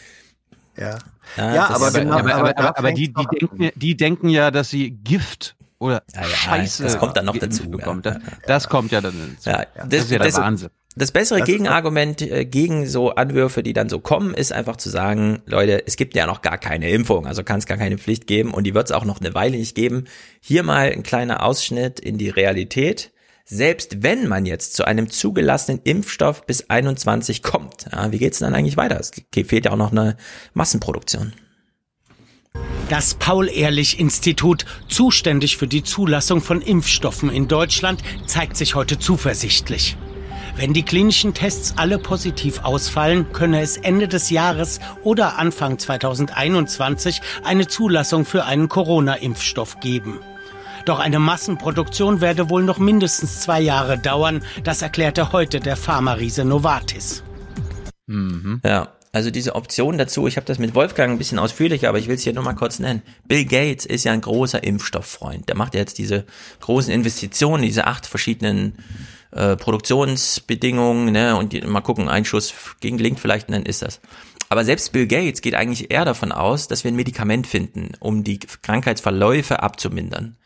Ja. 0.77 0.97
Ja, 1.37 1.53
Ja, 1.53 1.67
das 1.67 1.75
aber 1.81 1.91
genau- 1.99 2.17
aber, 2.17 2.33
aber, 2.35 2.57
aber, 2.57 2.77
aber 2.79 2.91
die, 2.93 3.13
die, 3.13 3.25
denken, 3.39 3.69
die 3.75 3.97
denken 3.97 4.29
ja, 4.29 4.49
dass 4.49 4.69
sie 4.69 4.91
Gift 4.91 5.55
oder 5.77 6.01
Scheiße. 6.13 6.83
das 6.83 6.97
kommt 6.97 7.15
dann 7.15 7.25
noch 7.25 7.37
dazu, 7.37 7.69
Bekommen. 7.69 8.01
Das, 8.01 8.17
das 8.47 8.69
kommt 8.69 8.91
ja 8.91 9.01
dann 9.01 9.35
dazu. 9.35 9.49
Ja, 9.49 9.65
das, 9.87 10.05
ist 10.05 10.11
ja 10.11 10.17
der 10.19 10.27
das- 10.27 10.37
Wahnsinn. 10.37 10.69
Das 10.99 11.13
bessere 11.13 11.39
Das 11.39 11.47
Gegenargument 11.47 12.21
äh, 12.21 12.43
gegen 12.43 12.85
so 12.85 13.11
Anwürfe, 13.11 13.63
die 13.63 13.71
dann 13.71 13.87
so 13.87 13.99
kommen, 13.99 14.33
ist 14.33 14.51
einfach 14.51 14.75
zu 14.75 14.89
sagen, 14.89 15.41
Leute, 15.45 15.87
es 15.87 15.95
gibt 15.95 16.13
ja 16.13 16.27
noch 16.27 16.41
gar 16.41 16.57
keine 16.57 16.89
Impfung, 16.89 17.25
also 17.25 17.41
kann 17.41 17.59
es 17.59 17.65
gar 17.65 17.77
keine 17.77 17.97
Pflicht 17.97 18.27
geben 18.27 18.53
und 18.53 18.65
die 18.65 18.73
wird 18.73 18.87
es 18.87 18.91
auch 18.91 19.05
noch 19.05 19.21
eine 19.21 19.33
Weile 19.33 19.57
nicht 19.57 19.75
geben. 19.75 20.05
Hier 20.41 20.61
mal 20.61 20.91
ein 20.91 21.03
kleiner 21.03 21.43
Ausschnitt 21.43 22.01
in 22.01 22.17
die 22.17 22.27
Realität. 22.27 23.13
Selbst 23.45 24.03
wenn 24.03 24.27
man 24.27 24.45
jetzt 24.45 24.75
zu 24.75 24.85
einem 24.85 25.09
zugelassenen 25.09 25.79
Impfstoff 25.85 26.45
bis 26.45 26.69
21 26.69 27.43
kommt, 27.43 27.85
ja, 27.91 28.11
wie 28.11 28.17
geht's 28.17 28.39
denn 28.39 28.47
dann 28.47 28.55
eigentlich 28.55 28.77
weiter? 28.77 28.99
Es 28.99 29.11
fehlt 29.33 29.65
ja 29.65 29.71
auch 29.71 29.77
noch 29.77 29.91
eine 29.91 30.17
Massenproduktion. 30.53 31.31
Das 32.89 33.13
Paul-Ehrlich-Institut, 33.13 34.65
zuständig 34.89 35.55
für 35.55 35.67
die 35.67 35.83
Zulassung 35.83 36.41
von 36.41 36.61
Impfstoffen 36.61 37.29
in 37.29 37.47
Deutschland, 37.47 38.03
zeigt 38.25 38.57
sich 38.57 38.75
heute 38.75 38.99
zuversichtlich. 38.99 39.95
Wenn 40.59 40.73
die 40.73 40.83
klinischen 40.83 41.33
Tests 41.33 41.75
alle 41.77 41.97
positiv 41.97 42.65
ausfallen, 42.65 43.31
könne 43.31 43.61
es 43.61 43.77
Ende 43.77 44.09
des 44.09 44.29
Jahres 44.29 44.81
oder 45.05 45.39
Anfang 45.39 45.79
2021 45.79 47.21
eine 47.45 47.67
Zulassung 47.67 48.25
für 48.25 48.43
einen 48.43 48.67
Corona-Impfstoff 48.67 49.79
geben. 49.79 50.19
Doch 50.83 50.99
eine 50.99 51.19
Massenproduktion 51.19 52.19
werde 52.19 52.49
wohl 52.49 52.63
noch 52.63 52.77
mindestens 52.77 53.39
zwei 53.39 53.61
Jahre 53.61 53.97
dauern, 53.97 54.43
das 54.65 54.81
erklärte 54.81 55.31
heute 55.31 55.61
der 55.61 55.77
Pharmariese 55.77 56.43
Novartis. 56.43 57.23
Ja, 58.65 58.89
also 59.13 59.31
diese 59.31 59.55
Option 59.55 59.97
dazu, 59.97 60.27
ich 60.27 60.35
habe 60.35 60.45
das 60.45 60.59
mit 60.59 60.75
Wolfgang 60.75 61.13
ein 61.13 61.17
bisschen 61.19 61.39
ausführlicher, 61.39 61.87
aber 61.87 61.99
ich 61.99 62.09
will 62.09 62.15
es 62.15 62.23
hier 62.23 62.33
nur 62.33 62.43
mal 62.43 62.53
kurz 62.53 62.79
nennen. 62.79 63.01
Bill 63.29 63.45
Gates 63.45 63.85
ist 63.85 64.03
ja 64.03 64.11
ein 64.11 64.19
großer 64.19 64.61
Impfstofffreund. 64.61 65.47
Der 65.47 65.55
macht 65.55 65.73
ja 65.73 65.79
jetzt 65.79 65.99
diese 65.99 66.25
großen 66.59 66.91
Investitionen, 66.91 67.63
diese 67.63 67.87
acht 67.87 68.05
verschiedenen 68.05 68.73
äh, 69.31 69.55
Produktionsbedingungen, 69.55 71.11
ne, 71.11 71.35
und 71.35 71.53
die, 71.53 71.61
mal 71.61 71.81
gucken, 71.81 72.09
ein 72.09 72.25
Schuss 72.25 72.53
gegen 72.79 72.97
gelingt 72.97 73.19
vielleicht, 73.19 73.47
und 73.47 73.53
dann 73.53 73.65
ist 73.65 73.81
das. 73.81 73.99
Aber 74.49 74.65
selbst 74.65 74.91
Bill 74.91 75.05
Gates 75.05 75.41
geht 75.41 75.53
eigentlich 75.53 75.91
eher 75.91 76.05
davon 76.05 76.31
aus, 76.31 76.67
dass 76.67 76.83
wir 76.83 76.91
ein 76.91 76.95
Medikament 76.95 77.45
finden, 77.45 77.91
um 77.99 78.23
die 78.23 78.39
Krankheitsverläufe 78.39 79.61
abzumindern. 79.61 80.37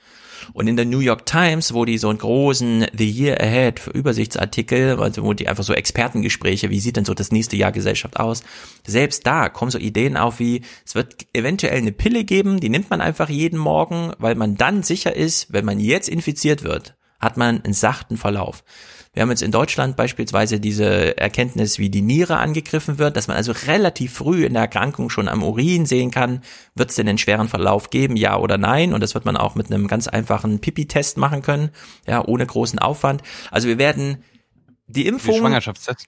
Und 0.52 0.68
in 0.68 0.76
der 0.76 0.86
New 0.86 1.00
York 1.00 1.26
Times, 1.26 1.74
wo 1.74 1.86
die 1.86 1.98
so 1.98 2.10
einen 2.10 2.18
großen 2.18 2.88
The 2.98 3.10
Year 3.10 3.40
Ahead 3.40 3.80
für 3.80 3.92
Übersichtsartikel, 3.92 5.00
also 5.00 5.24
wo 5.24 5.32
die 5.32 5.48
einfach 5.48 5.64
so 5.64 5.74
Expertengespräche, 5.74 6.70
wie 6.70 6.82
sieht 6.82 6.98
denn 6.98 7.06
so 7.06 7.14
das 7.14 7.32
nächste 7.32 7.56
Jahr 7.56 7.72
Gesellschaft 7.72 8.20
aus, 8.20 8.44
selbst 8.86 9.26
da 9.26 9.48
kommen 9.48 9.72
so 9.72 9.78
Ideen 9.78 10.18
auf 10.18 10.40
wie, 10.40 10.62
es 10.86 10.96
wird 10.96 11.28
eventuell 11.34 11.78
eine 11.78 11.94
Pille 11.94 12.26
geben, 12.26 12.60
die 12.60 12.70
nimmt 12.70 12.90
man 12.90 13.00
einfach 13.00 13.30
jeden 13.30 13.58
Morgen, 13.58 14.12
weil 14.18 14.36
man 14.36 14.56
dann 14.56 14.84
sicher 14.84 15.16
ist, 15.16 15.54
wenn 15.54 15.64
man 15.64 15.80
jetzt 15.80 16.10
infiziert 16.10 16.64
wird, 16.64 16.96
hat 17.24 17.38
man 17.38 17.64
einen 17.64 17.74
sachten 17.74 18.18
Verlauf. 18.18 18.64
Wir 19.14 19.22
haben 19.22 19.30
jetzt 19.30 19.44
in 19.44 19.52
Deutschland 19.52 19.96
beispielsweise 19.96 20.60
diese 20.60 21.18
Erkenntnis, 21.18 21.78
wie 21.78 21.92
die 21.92 22.02
Niere 22.02 22.38
angegriffen 22.38 22.98
wird, 22.98 23.16
dass 23.16 23.28
man 23.28 23.38
also 23.38 23.52
relativ 23.68 24.14
früh 24.14 24.44
in 24.44 24.54
der 24.54 24.64
Erkrankung 24.64 25.12
schon 25.12 25.28
am 25.28 25.44
Urin 25.44 25.86
sehen 25.86 26.10
kann, 26.10 26.42
wird 26.74 26.90
es 26.90 26.96
denn 26.96 27.08
einen 27.08 27.20
schweren 27.20 27.48
Verlauf 27.48 27.92
geben, 27.92 28.16
ja 28.16 28.38
oder 28.38 28.58
nein? 28.58 28.92
Und 28.92 29.02
das 29.02 29.14
wird 29.14 29.26
man 29.26 29.38
auch 29.38 29.54
mit 29.54 29.72
einem 29.72 29.88
ganz 29.88 30.08
einfachen 30.08 30.60
Pipi-Test 30.60 31.18
machen 31.18 31.44
können, 31.44 31.70
ja, 32.08 32.26
ohne 32.26 32.46
großen 32.46 32.80
Aufwand. 32.80 33.22
Also 33.52 33.68
wir 33.68 33.78
werden 33.78 34.24
die 34.88 35.06
Impfung. 35.06 35.36
Wie 35.36 35.40
Schwangerschaftstest. 35.40 36.08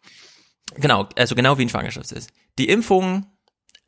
Genau, 0.75 1.07
also 1.15 1.35
genau 1.35 1.59
wie 1.59 1.63
ein 1.63 1.69
Schwangerschaftstest. 1.69 2.31
Die 2.57 2.69
Impfung 2.69 3.27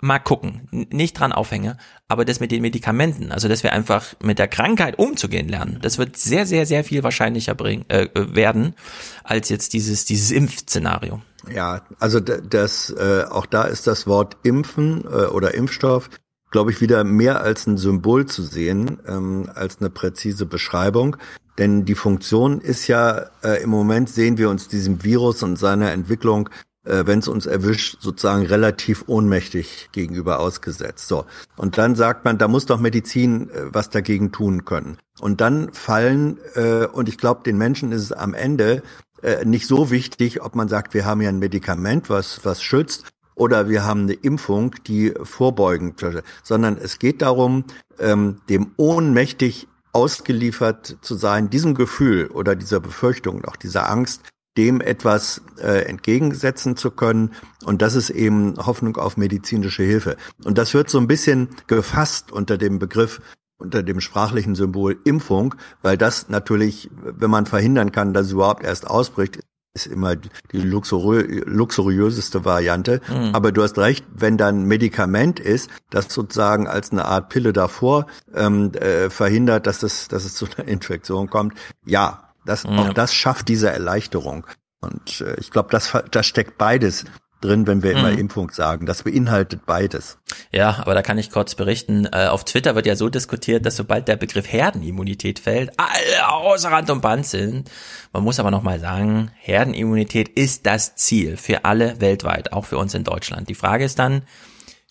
mal 0.01 0.19
gucken, 0.19 0.67
nicht 0.72 1.19
dran 1.19 1.32
aufhänge, 1.32 1.77
aber 2.08 2.24
das 2.24 2.40
mit 2.40 2.51
den 2.51 2.61
Medikamenten, 2.61 3.32
also 3.32 3.48
dass 3.48 3.64
wir 3.64 3.74
einfach 3.74 4.14
mit 4.22 4.40
der 4.40 4.48
Krankheit 4.48 5.00
umzugehen 5.00 5.50
lernen, 5.50 5.80
das 5.82 5.98
wird 5.98 6.17
sehr, 6.17 6.45
sehr, 6.45 6.66
sehr 6.66 6.84
viel 6.84 7.03
wahrscheinlicher 7.03 7.56
bringen, 7.56 7.85
äh, 7.90 8.08
werden, 8.14 8.76
als 9.24 9.50
jetzt 9.50 9.74
dieses, 9.74 10.06
dieses 10.06 10.32
Impfszenario. 10.32 11.22
Ja, 11.51 11.82
also 12.00 12.19
das 12.19 12.90
äh, 12.90 13.24
auch 13.30 13.45
da 13.45 13.64
ist 13.64 13.88
das 13.88 14.06
Wort 14.06 14.38
Impfen 14.43 15.06
äh, 15.06 15.27
oder 15.27 15.53
Impfstoff, 15.53 16.09
glaube 16.51 16.72
ich, 16.72 16.82
wieder 16.82 17.03
mehr 17.03 17.42
als 17.42 17.67
ein 17.67 17.77
Symbol 17.77 18.26
zu 18.26 18.43
sehen 18.43 19.00
ähm, 19.08 19.50
als 19.53 19.80
eine 19.80 19.90
präzise 19.90 20.45
Beschreibung. 20.45 21.17
Denn 21.58 21.85
die 21.85 21.95
Funktion 21.95 22.61
ist 22.61 22.88
ja 22.88 23.30
äh, 23.43 23.64
im 23.64 23.69
Moment 23.69 24.09
sehen 24.09 24.38
wir 24.38 24.50
uns 24.50 24.67
diesem 24.67 25.03
Virus 25.03 25.42
und 25.42 25.58
seiner 25.58 25.92
Entwicklung, 25.92 26.50
äh, 26.88 27.06
wenn 27.06 27.19
es 27.19 27.27
uns 27.27 27.45
erwischt, 27.45 27.98
sozusagen 27.99 28.45
relativ 28.45 29.03
ohnmächtig 29.07 29.90
gegenüber 29.91 30.40
ausgesetzt. 30.40 31.07
So 31.07 31.25
und 31.56 31.77
dann 31.77 31.95
sagt 31.95 32.25
man, 32.25 32.38
da 32.38 32.48
muss 32.48 32.66
doch 32.66 32.80
Medizin 32.80 33.49
äh, 33.49 33.74
was 33.74 33.90
dagegen 33.90 34.32
tun 34.32 34.66
können. 34.66 34.98
Und 35.19 35.41
dann 35.41 35.74
fallen 35.74 36.38
äh, 36.56 36.85
und 36.85 37.09
ich 37.09 37.17
glaube, 37.17 37.43
den 37.43 37.57
Menschen 37.57 37.91
ist 37.91 38.03
es 38.03 38.11
am 38.11 38.33
Ende 38.33 38.83
äh, 39.22 39.45
nicht 39.45 39.67
so 39.67 39.91
wichtig, 39.91 40.41
ob 40.41 40.56
man 40.56 40.67
sagt, 40.67 40.93
wir 40.93 41.06
haben 41.06 41.22
ja 41.22 41.30
ein 41.30 41.40
Medikament, 41.40 42.09
was, 42.09 42.41
was 42.43 42.61
schützt, 42.61 43.06
oder 43.35 43.69
wir 43.69 43.85
haben 43.85 44.01
eine 44.01 44.14
Impfung, 44.14 44.75
die 44.88 45.14
vorbeugend, 45.22 46.03
sondern 46.43 46.77
es 46.77 46.98
geht 46.98 47.22
darum, 47.22 47.66
ähm, 47.99 48.38
dem 48.49 48.72
ohnmächtig 48.77 49.67
ausgeliefert 49.93 50.98
zu 51.01 51.16
sein, 51.16 51.49
diesem 51.49 51.75
Gefühl 51.75 52.27
oder 52.27 52.56
dieser 52.56 52.80
Befürchtung, 52.80 53.45
auch 53.45 53.56
dieser 53.56 53.90
Angst, 53.90 54.22
dem 54.58 54.82
etwas 54.82 55.42
äh, 55.61 55.86
entgegensetzen 55.86 56.76
zu 56.76 56.92
können. 56.92 57.34
Und 57.66 57.82
das 57.82 57.95
ist 57.95 58.10
eben 58.10 58.56
Hoffnung 58.58 58.98
auf 58.98 59.18
medizinische 59.18 59.84
Hilfe. 59.84 60.18
Und 60.44 60.58
das 60.58 60.74
wird 60.74 60.90
so 60.90 60.98
ein 60.98 61.08
bisschen 61.08 61.50
gefasst 61.68 62.32
unter 62.32 62.58
dem 62.58 62.80
Begriff 62.80 63.22
unter 63.60 63.82
dem 63.82 64.02
sprachlichen 64.02 64.53
Symbol 64.53 64.98
Impfung, 65.03 65.56
weil 65.82 65.98
das 65.98 66.30
natürlich, 66.30 66.92
wenn 67.02 67.32
man 67.32 67.48
verhindern 67.48 67.92
kann, 67.92 68.14
dass 68.14 68.27
es 68.27 68.34
überhaupt 68.34 68.64
erst 68.64 68.88
ausbricht, 68.88 69.40
ist 69.74 69.88
immer 69.88 70.16
die 70.16 70.61
luxuriö 70.61 71.44
luxuriöseste 71.45 72.45
Variante. 72.45 73.02
Mhm. 73.08 73.34
Aber 73.34 73.52
du 73.52 73.61
hast 73.61 73.77
recht, 73.77 74.06
wenn 74.14 74.38
dann 74.38 74.64
Medikament 74.64 75.40
ist, 75.40 75.69
das 75.90 76.11
sozusagen 76.11 76.68
als 76.68 76.92
eine 76.92 77.06
Art 77.06 77.30
Pille 77.30 77.53
davor 77.53 78.08
ähm, 78.34 78.72
äh, 78.74 79.10
verhindert, 79.10 79.68
dass 79.68 79.84
es, 79.84 80.08
dass 80.08 80.26
es 80.26 80.34
zu 80.34 80.48
einer 80.58 80.68
Infektion 80.68 81.30
kommt. 81.30 81.53
Ja, 81.86 82.26
das, 82.48 82.64
Ja. 82.64 82.69
auch 82.80 82.93
das 82.93 83.14
schafft 83.14 83.48
diese 83.48 83.69
Erleichterung. 83.69 84.48
Und 84.82 85.22
äh, 85.22 85.35
ich 85.40 85.51
glaube, 85.51 85.69
das, 85.72 85.92
das 86.11 86.26
steckt 86.26 86.58
beides 86.58 87.06
drin, 87.42 87.67
wenn 87.67 87.84
wir 87.84 87.92
immer 87.92 88.11
Mhm. 88.11 88.17
Impfung 88.17 88.50
sagen. 88.50 88.88
Das 88.88 89.03
beinhaltet 89.03 89.67
beides. 89.67 90.17
Ja, 90.51 90.77
aber 90.80 90.95
da 90.95 91.03
kann 91.03 91.19
ich 91.19 91.30
kurz 91.30 91.53
berichten. 91.53 92.08
Äh, 92.11 92.27
auf 92.27 92.45
Twitter 92.45 92.74
wird 92.74 92.88
ja 92.88 92.95
so 92.95 93.09
diskutiert, 93.09 93.64
dass 93.66 93.76
sobald 93.76 94.08
der 94.08 94.16
Begriff 94.16 94.51
Herdenimmunität 94.51 95.38
fällt, 95.38 95.72
alle 95.77 96.30
außer 96.32 96.72
Rand 96.72 96.90
und 96.90 97.01
Band 97.01 97.27
sind. 97.27 97.69
Man 98.11 98.24
muss 98.24 98.40
aber 98.40 98.50
nochmal 98.50 98.80
sagen, 98.80 99.30
Herdenimmunität 99.35 100.30
ist 100.30 100.66
das 100.66 100.95
Ziel 100.95 101.38
für 101.38 101.64
alle 101.66 102.01
weltweit, 102.01 102.53
auch 102.53 102.66
für 102.66 102.80
uns 102.80 102.95
in 102.95 103.03
Deutschland. 103.03 103.50
Die 103.50 103.56
Frage 103.56 103.85
ist 103.85 104.00
dann, 104.00 104.24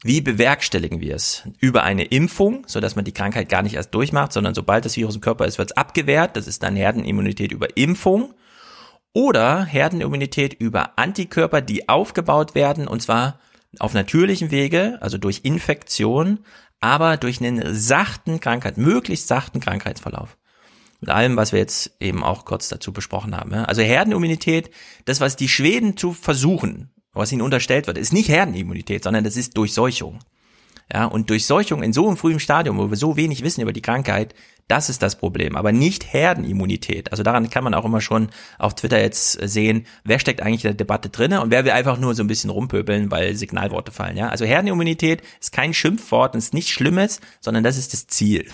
wie 0.06 0.20
bewerkstelligen 0.20 1.00
wir 1.00 1.14
es? 1.14 1.42
Über 1.60 1.82
eine 1.82 2.04
Impfung, 2.04 2.64
sodass 2.66 2.96
man 2.96 3.04
die 3.04 3.12
Krankheit 3.12 3.48
gar 3.48 3.62
nicht 3.62 3.74
erst 3.74 3.94
durchmacht, 3.94 4.32
sondern 4.32 4.54
sobald 4.54 4.84
das 4.84 4.96
Virus 4.96 5.16
im 5.16 5.20
Körper 5.20 5.46
ist, 5.46 5.58
wird 5.58 5.70
es 5.70 5.76
abgewehrt. 5.76 6.36
Das 6.36 6.46
ist 6.46 6.62
dann 6.62 6.76
Herdenimmunität 6.76 7.52
über 7.52 7.76
Impfung. 7.76 8.34
Oder 9.12 9.64
Herdenimmunität 9.64 10.54
über 10.54 10.98
Antikörper, 10.98 11.62
die 11.62 11.88
aufgebaut 11.88 12.54
werden, 12.54 12.86
und 12.86 13.00
zwar 13.00 13.40
auf 13.78 13.94
natürlichem 13.94 14.50
Wege, 14.50 14.98
also 15.00 15.18
durch 15.18 15.40
Infektion, 15.42 16.40
aber 16.80 17.16
durch 17.16 17.40
einen 17.40 17.74
sachten 17.74 18.40
Krankheit, 18.40 18.76
möglichst 18.76 19.28
sachten 19.28 19.60
Krankheitsverlauf. 19.60 20.36
Mit 21.00 21.10
allem, 21.10 21.36
was 21.36 21.52
wir 21.52 21.58
jetzt 21.58 21.92
eben 22.00 22.24
auch 22.24 22.44
kurz 22.44 22.68
dazu 22.68 22.92
besprochen 22.92 23.36
haben. 23.36 23.52
Also 23.54 23.82
Herdenimmunität, 23.82 24.70
das, 25.04 25.20
was 25.20 25.36
die 25.36 25.48
Schweden 25.48 25.96
zu 25.96 26.12
versuchen, 26.12 26.90
was 27.18 27.32
ihnen 27.32 27.42
unterstellt 27.42 27.86
wird, 27.86 27.98
ist 27.98 28.12
nicht 28.12 28.28
Herdenimmunität, 28.28 29.04
sondern 29.04 29.24
das 29.24 29.36
ist 29.36 29.56
Durchseuchung. 29.56 30.20
Ja, 30.92 31.06
und 31.06 31.30
Durchseuchung 31.30 31.82
in 31.82 31.92
so 31.92 32.06
einem 32.06 32.16
frühen 32.16 32.38
Stadium, 32.38 32.78
wo 32.78 32.88
wir 32.90 32.96
so 32.96 33.16
wenig 33.16 33.42
wissen 33.42 33.60
über 33.60 33.72
die 33.72 33.82
Krankheit, 33.82 34.34
das 34.68 34.88
ist 34.88 35.02
das 35.02 35.16
Problem, 35.16 35.56
aber 35.56 35.72
nicht 35.72 36.12
Herdenimmunität. 36.12 37.10
Also 37.10 37.22
daran 37.22 37.50
kann 37.50 37.64
man 37.64 37.74
auch 37.74 37.84
immer 37.84 38.00
schon 38.00 38.28
auf 38.58 38.74
Twitter 38.74 39.00
jetzt 39.00 39.32
sehen, 39.32 39.86
wer 40.04 40.18
steckt 40.18 40.42
eigentlich 40.42 40.64
in 40.64 40.70
der 40.70 40.76
Debatte 40.76 41.08
drinne 41.08 41.40
und 41.40 41.50
wer 41.50 41.64
will 41.64 41.72
einfach 41.72 41.98
nur 41.98 42.14
so 42.14 42.22
ein 42.22 42.28
bisschen 42.28 42.50
rumpöbeln, 42.50 43.10
weil 43.10 43.34
Signalworte 43.34 43.90
fallen. 43.92 44.16
Ja, 44.16 44.28
also 44.28 44.44
Herdenimmunität 44.44 45.22
ist 45.40 45.52
kein 45.52 45.74
Schimpfwort 45.74 46.34
und 46.34 46.38
ist 46.38 46.54
nichts 46.54 46.70
Schlimmes, 46.70 47.20
sondern 47.40 47.64
das 47.64 47.76
ist 47.76 47.92
das 47.92 48.06
Ziel. 48.06 48.46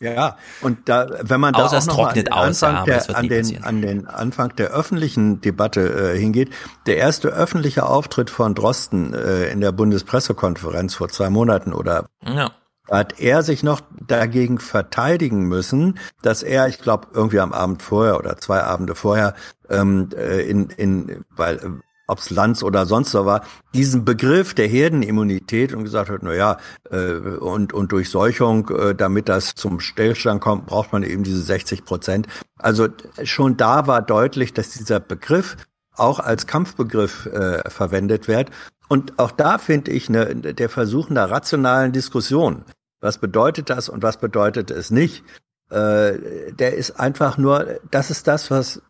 Ja, 0.00 0.36
und 0.62 0.88
da, 0.88 1.08
wenn 1.20 1.40
man 1.40 1.52
da 1.52 1.66
Außer 1.66 1.78
auch 1.78 1.86
noch 1.86 2.08
an 2.08 2.14
den, 2.14 2.32
aus, 2.32 2.62
Anfang 2.62 2.84
der, 2.86 3.16
an, 3.16 3.28
den, 3.28 3.62
an 3.64 3.82
den 3.82 4.06
Anfang 4.06 4.56
der 4.56 4.70
öffentlichen 4.70 5.42
Debatte 5.42 6.14
äh, 6.14 6.18
hingeht, 6.18 6.50
der 6.86 6.96
erste 6.96 7.28
öffentliche 7.28 7.84
Auftritt 7.86 8.30
von 8.30 8.54
Drosten 8.54 9.12
äh, 9.12 9.48
in 9.50 9.60
der 9.60 9.72
Bundespressekonferenz 9.72 10.94
vor 10.94 11.10
zwei 11.10 11.28
Monaten 11.28 11.74
oder 11.74 12.06
Ja. 12.24 12.50
hat 12.90 13.20
er 13.20 13.42
sich 13.42 13.62
noch 13.62 13.82
dagegen 14.06 14.58
verteidigen 14.58 15.42
müssen, 15.42 15.98
dass 16.22 16.42
er, 16.42 16.66
ich 16.68 16.78
glaube, 16.78 17.08
irgendwie 17.12 17.40
am 17.40 17.52
Abend 17.52 17.82
vorher 17.82 18.18
oder 18.18 18.38
zwei 18.38 18.62
Abende 18.62 18.94
vorher, 18.94 19.34
ähm, 19.68 20.08
äh, 20.16 20.40
in, 20.48 20.70
in, 20.70 21.24
weil 21.30 21.60
ob's 22.10 22.30
Lanz 22.30 22.62
oder 22.62 22.86
sonst 22.86 23.10
so 23.12 23.24
war, 23.24 23.44
diesen 23.74 24.04
Begriff 24.04 24.54
der 24.54 24.66
Herdenimmunität 24.66 25.72
und 25.72 25.84
gesagt 25.84 26.10
hat, 26.10 26.22
na 26.22 26.34
ja, 26.34 26.58
äh, 26.90 27.14
und, 27.14 27.72
und 27.72 27.92
Durchseuchung, 27.92 28.68
äh, 28.70 28.94
damit 28.94 29.28
das 29.28 29.54
zum 29.54 29.80
Stillstand 29.80 30.40
kommt, 30.40 30.66
braucht 30.66 30.92
man 30.92 31.02
eben 31.02 31.22
diese 31.22 31.40
60 31.40 31.84
Prozent. 31.84 32.26
Also 32.58 32.88
schon 33.24 33.56
da 33.56 33.86
war 33.86 34.02
deutlich, 34.02 34.52
dass 34.52 34.70
dieser 34.70 35.00
Begriff 35.00 35.56
auch 35.94 36.18
als 36.18 36.46
Kampfbegriff 36.46 37.26
äh, 37.26 37.68
verwendet 37.68 38.28
wird. 38.28 38.50
Und 38.88 39.18
auch 39.18 39.30
da 39.30 39.58
finde 39.58 39.92
ich 39.92 40.10
ne, 40.10 40.34
der 40.34 40.68
Versuch 40.68 41.10
einer 41.10 41.30
rationalen 41.30 41.92
Diskussion. 41.92 42.64
Was 43.00 43.18
bedeutet 43.18 43.70
das 43.70 43.88
und 43.88 44.02
was 44.02 44.18
bedeutet 44.18 44.70
es 44.70 44.90
nicht? 44.90 45.24
Äh, 45.70 46.52
der 46.52 46.74
ist 46.74 46.98
einfach 46.98 47.38
nur, 47.38 47.80
das 47.90 48.10
ist 48.10 48.26
das, 48.26 48.50
was, 48.50 48.82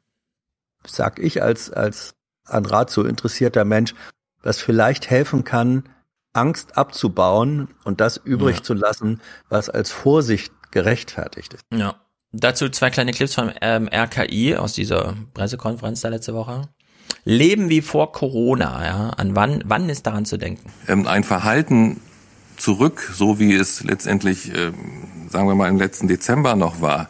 sag 0.86 1.18
ich 1.18 1.42
als, 1.42 1.70
als 1.70 2.14
an 2.50 2.66
Rat 2.66 2.90
so 2.90 3.04
interessierter 3.04 3.64
Mensch, 3.64 3.94
das 4.42 4.60
vielleicht 4.60 5.10
helfen 5.10 5.44
kann, 5.44 5.84
Angst 6.32 6.76
abzubauen 6.78 7.68
und 7.84 8.00
das 8.00 8.16
übrig 8.16 8.56
Ja. 8.58 8.62
zu 8.62 8.74
lassen, 8.74 9.20
was 9.48 9.68
als 9.68 9.90
Vorsicht 9.90 10.52
gerechtfertigt 10.70 11.54
ist. 11.54 11.64
Ja. 11.74 11.96
Dazu 12.32 12.68
zwei 12.68 12.90
kleine 12.90 13.10
Clips 13.12 13.34
vom 13.34 13.50
ähm, 13.60 13.88
RKI 13.92 14.54
aus 14.56 14.72
dieser 14.72 15.14
Pressekonferenz 15.34 16.00
da 16.02 16.08
letzte 16.08 16.32
Woche. 16.34 16.68
Leben 17.24 17.68
wie 17.68 17.80
vor 17.80 18.12
Corona, 18.12 18.86
ja. 18.86 19.10
An 19.10 19.34
wann, 19.34 19.62
wann 19.66 19.88
ist 19.88 20.06
daran 20.06 20.24
zu 20.24 20.36
denken? 20.36 20.70
ähm, 20.86 21.08
ein 21.08 21.24
Verhalten 21.24 22.00
zurück, 22.56 23.10
so 23.12 23.40
wie 23.40 23.54
es 23.54 23.82
letztendlich, 23.82 24.54
ähm, 24.54 24.74
sagen 25.28 25.48
wir 25.48 25.56
mal, 25.56 25.68
im 25.68 25.78
letzten 25.78 26.06
Dezember 26.06 26.54
noch 26.54 26.80
war. 26.80 27.08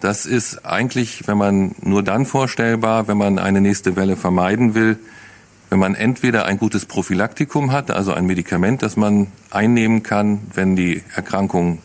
Das 0.00 0.24
ist 0.24 0.64
eigentlich, 0.64 1.28
wenn 1.28 1.36
man 1.36 1.74
nur 1.82 2.02
dann 2.02 2.24
vorstellbar, 2.24 3.06
wenn 3.06 3.18
man 3.18 3.38
eine 3.38 3.60
nächste 3.60 3.96
Welle 3.96 4.16
vermeiden 4.16 4.74
will, 4.74 4.98
wenn 5.68 5.78
man 5.78 5.94
entweder 5.94 6.46
ein 6.46 6.58
gutes 6.58 6.86
Prophylaktikum 6.86 7.70
hat, 7.70 7.90
also 7.90 8.12
ein 8.12 8.26
Medikament, 8.26 8.82
das 8.82 8.96
man 8.96 9.30
einnehmen 9.50 10.02
kann, 10.02 10.40
wenn 10.54 10.74
die 10.74 11.02
Erkrankung 11.14 11.78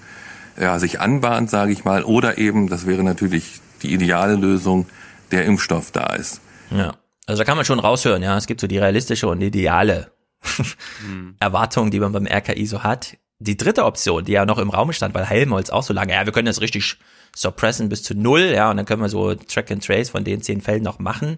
ja, 0.60 0.80
sich 0.80 1.00
anbahnt, 1.00 1.50
sage 1.50 1.72
ich 1.72 1.86
mal, 1.86 2.04
oder 2.04 2.38
eben, 2.38 2.68
das 2.68 2.88
wäre 2.88 3.04
natürlich 3.04 3.60
die 3.84 3.94
ideale 3.94 4.36
Lösung, 4.36 4.88
der 5.32 5.46
Impfstoff 5.46 5.92
da 5.92 6.14
ist. 6.14 6.42
Ja. 6.72 6.96
Also 7.28 7.40
da 7.40 7.46
kann 7.46 7.58
man 7.58 7.66
schon 7.66 7.80
raushören, 7.80 8.22
ja. 8.22 8.38
Es 8.38 8.46
gibt 8.46 8.62
so 8.62 8.68
die 8.68 8.78
realistische 8.78 9.28
und 9.28 9.42
ideale 9.42 10.12
Erwartung, 11.40 11.90
die 11.90 12.00
man 12.00 12.12
beim 12.12 12.28
RKI 12.28 12.66
so 12.68 12.84
hat. 12.84 13.18
Die 13.40 13.58
dritte 13.58 13.86
Option, 13.86 14.24
die 14.24 14.32
ja 14.32 14.46
noch 14.46 14.58
im 14.58 14.70
Raum 14.70 14.94
stand, 14.94 15.14
weil 15.14 15.26
Helmholtz 15.26 15.70
auch 15.70 15.84
so 15.84 15.94
lange, 15.94 16.14
ja, 16.14 16.26
wir 16.26 16.32
können 16.32 16.46
das 16.46 16.62
richtig 16.62 16.98
suppressen 17.36 17.90
bis 17.90 18.02
zu 18.02 18.16
null, 18.16 18.54
ja, 18.56 18.72
und 18.72 18.78
dann 18.78 18.86
können 18.86 19.02
wir 19.02 19.10
so 19.10 19.36
Track 19.36 19.72
and 19.72 19.86
Trace 19.86 20.10
von 20.10 20.24
den 20.24 20.42
zehn 20.42 20.62
Fällen 20.62 20.84
noch 20.84 21.00
machen, 21.00 21.38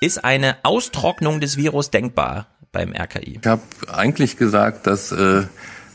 ist 0.00 0.24
eine 0.24 0.56
Austrocknung 0.62 1.40
des 1.40 1.56
Virus 1.56 1.90
denkbar 1.90 2.46
beim 2.70 2.92
RKI. 2.92 3.40
Ich 3.40 3.46
habe 3.46 3.62
eigentlich 3.92 4.36
gesagt, 4.36 4.86
dass, 4.86 5.12
äh, 5.12 5.42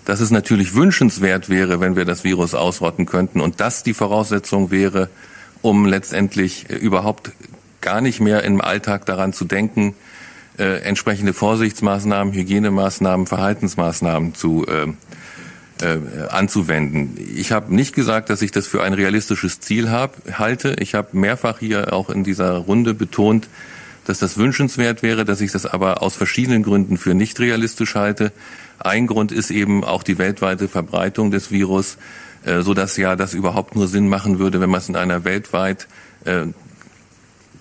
dass 0.06 0.20
es 0.20 0.32
natürlich 0.32 0.76
wünschenswert 0.76 1.50
wäre, 1.50 1.80
wenn 1.80 1.96
wir 1.96 2.06
das 2.06 2.24
Virus 2.24 2.54
ausrotten 2.54 3.06
könnten 3.06 3.42
und 3.42 3.60
das 3.60 3.84
die 3.84 3.94
Voraussetzung 3.94 4.70
wäre, 4.70 5.10
um 5.62 5.86
letztendlich 5.86 6.70
äh, 6.70 6.76
überhaupt 6.76 7.32
gar 7.82 8.02
nicht 8.02 8.20
mehr 8.20 8.44
im 8.44 8.62
Alltag 8.62 9.06
daran 9.06 9.34
zu 9.34 9.46
denken, 9.46 9.96
äh, 10.58 10.82
entsprechende 10.82 11.34
Vorsichtsmaßnahmen, 11.34 12.34
Hygienemaßnahmen, 12.34 13.28
Verhaltensmaßnahmen 13.28 14.34
zu 14.34 14.66
äh, 14.66 14.88
äh, 15.82 16.28
anzuwenden. 16.30 17.18
Ich 17.36 17.52
habe 17.52 17.74
nicht 17.74 17.96
gesagt, 17.96 18.30
dass 18.30 18.42
ich 18.42 18.52
das 18.52 18.68
für 18.68 18.84
ein 18.84 18.94
realistisches 18.94 19.60
Ziel 19.60 19.90
hab, 19.90 20.16
halte. 20.38 20.76
Ich 20.80 20.96
habe 20.96 21.10
mehrfach 21.18 21.60
hier 21.60 21.94
auch 21.94 22.10
in 22.10 22.24
dieser 22.24 22.58
Runde 22.58 22.94
betont, 22.94 23.48
dass 24.06 24.20
das 24.20 24.38
wünschenswert 24.38 25.04
wäre, 25.04 25.26
dass 25.26 25.42
ich 25.42 25.52
das 25.52 25.66
aber 25.66 26.02
aus 26.02 26.16
verschiedenen 26.16 26.64
Gründen 26.64 26.98
für 26.98 27.14
nicht 27.14 27.40
realistisch 27.40 27.96
halte. 27.96 28.32
Ein 28.80 29.08
Grund 29.08 29.32
ist 29.32 29.52
eben 29.52 29.84
auch 29.84 30.04
die 30.04 30.18
weltweite 30.18 30.68
Verbreitung 30.68 31.32
des 31.32 31.52
Virus, 31.52 31.98
äh, 32.46 32.62
so 32.62 32.74
dass 32.74 32.98
ja 32.98 33.16
das 33.16 33.34
überhaupt 33.34 33.76
nur 33.76 33.88
Sinn 33.88 34.08
machen 34.08 34.40
würde, 34.40 34.62
wenn 34.62 34.70
man 34.70 34.80
es 34.80 34.90
in 34.90 34.96
einer 34.96 35.26
weltweit 35.26 35.88
äh, 36.26 36.46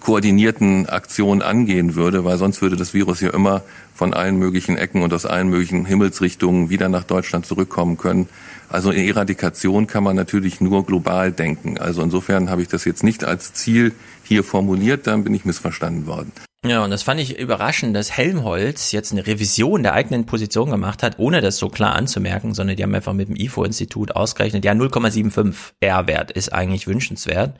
koordinierten 0.06 0.88
Aktion 0.88 1.42
angehen 1.42 1.96
würde, 1.96 2.24
weil 2.24 2.38
sonst 2.38 2.62
würde 2.62 2.76
das 2.76 2.94
Virus 2.94 3.20
ja 3.20 3.30
immer 3.30 3.62
von 3.92 4.14
allen 4.14 4.36
möglichen 4.36 4.76
Ecken 4.76 5.02
und 5.02 5.12
aus 5.12 5.26
allen 5.26 5.48
möglichen 5.48 5.84
Himmelsrichtungen 5.84 6.70
wieder 6.70 6.88
nach 6.88 7.02
Deutschland 7.02 7.44
zurückkommen 7.44 7.96
können. 7.96 8.28
Also 8.68 8.92
in 8.92 9.04
Eradikation 9.04 9.88
kann 9.88 10.04
man 10.04 10.14
natürlich 10.14 10.60
nur 10.60 10.86
global 10.86 11.32
denken. 11.32 11.78
Also 11.78 12.02
insofern 12.02 12.50
habe 12.50 12.62
ich 12.62 12.68
das 12.68 12.84
jetzt 12.84 13.02
nicht 13.02 13.24
als 13.24 13.52
Ziel 13.52 13.94
hier 14.22 14.44
formuliert, 14.44 15.08
dann 15.08 15.24
bin 15.24 15.34
ich 15.34 15.44
missverstanden 15.44 16.06
worden. 16.06 16.30
Ja, 16.64 16.84
und 16.84 16.90
das 16.92 17.02
fand 17.02 17.20
ich 17.20 17.36
überraschend, 17.36 17.96
dass 17.96 18.16
Helmholtz 18.16 18.92
jetzt 18.92 19.10
eine 19.10 19.26
Revision 19.26 19.82
der 19.82 19.94
eigenen 19.94 20.24
Position 20.24 20.70
gemacht 20.70 21.02
hat, 21.02 21.18
ohne 21.18 21.40
das 21.40 21.58
so 21.58 21.68
klar 21.68 21.96
anzumerken, 21.96 22.54
sondern 22.54 22.76
die 22.76 22.82
haben 22.84 22.94
einfach 22.94 23.12
mit 23.12 23.28
dem 23.28 23.34
IFO-Institut 23.34 24.14
ausgerechnet, 24.14 24.64
ja, 24.64 24.70
0,75 24.70 25.54
R-Wert 25.80 26.30
ist 26.30 26.52
eigentlich 26.52 26.86
wünschenswert, 26.86 27.56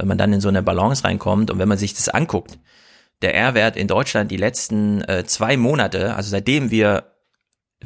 wenn 0.00 0.08
man 0.08 0.18
dann 0.18 0.32
in 0.32 0.40
so 0.40 0.48
eine 0.48 0.62
Balance 0.62 1.04
reinkommt 1.04 1.50
und 1.50 1.58
wenn 1.58 1.68
man 1.68 1.78
sich 1.78 1.94
das 1.94 2.08
anguckt, 2.08 2.58
der 3.20 3.34
R-Wert 3.34 3.76
in 3.76 3.86
Deutschland 3.86 4.30
die 4.30 4.38
letzten 4.38 5.02
äh, 5.02 5.24
zwei 5.26 5.58
Monate, 5.58 6.14
also 6.14 6.30
seitdem 6.30 6.70
wir 6.70 7.12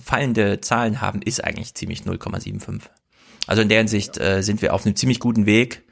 fallende 0.01 0.60
Zahlen 0.60 1.01
haben, 1.01 1.23
ist 1.23 1.43
eigentlich 1.43 1.75
ziemlich 1.75 2.02
0,75. 2.02 2.83
Also 3.47 3.62
in 3.62 3.68
der 3.68 3.78
Hinsicht 3.78 4.18
äh, 4.18 4.43
sind 4.43 4.62
wir 4.62 4.75
auf 4.75 4.86
einem 4.86 4.94
ziemlich 4.94 5.18
guten 5.18 5.44
Weg 5.44 5.83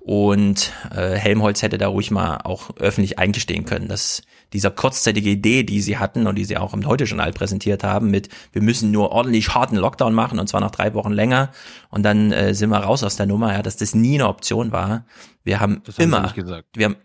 und 0.00 0.72
äh, 0.94 1.12
Helmholtz 1.12 1.62
hätte 1.62 1.78
da 1.78 1.88
ruhig 1.88 2.10
mal 2.10 2.38
auch 2.38 2.76
öffentlich 2.78 3.18
eingestehen 3.18 3.64
können, 3.64 3.86
dass 3.86 4.22
dieser 4.52 4.70
kurzzeitige 4.70 5.30
Idee, 5.30 5.62
die 5.62 5.80
sie 5.80 5.98
hatten 5.98 6.26
und 6.26 6.36
die 6.36 6.44
sie 6.44 6.56
auch 6.56 6.74
im 6.74 6.86
Heute-Journal 6.86 7.32
präsentiert 7.32 7.84
haben, 7.84 8.10
mit 8.10 8.28
wir 8.52 8.62
müssen 8.62 8.90
nur 8.90 9.10
ordentlich 9.12 9.54
harten 9.54 9.76
Lockdown 9.76 10.12
machen 10.14 10.38
und 10.38 10.48
zwar 10.48 10.60
noch 10.60 10.70
drei 10.70 10.94
Wochen 10.94 11.12
länger 11.12 11.50
und 11.90 12.02
dann 12.02 12.32
äh, 12.32 12.54
sind 12.54 12.70
wir 12.70 12.78
raus 12.78 13.02
aus 13.04 13.16
der 13.16 13.26
Nummer, 13.26 13.52
ja, 13.52 13.62
dass 13.62 13.76
das 13.76 13.94
nie 13.94 14.14
eine 14.14 14.28
Option 14.28 14.72
war. 14.72 15.04
Wir 15.44 15.60
haben 15.60 15.82
Das 15.84 15.96
haben 15.98 16.04
immer, 16.04 16.22
nicht 16.22 16.34
gesagt. 16.34 16.68
wir 16.74 16.86
haben 16.86 16.96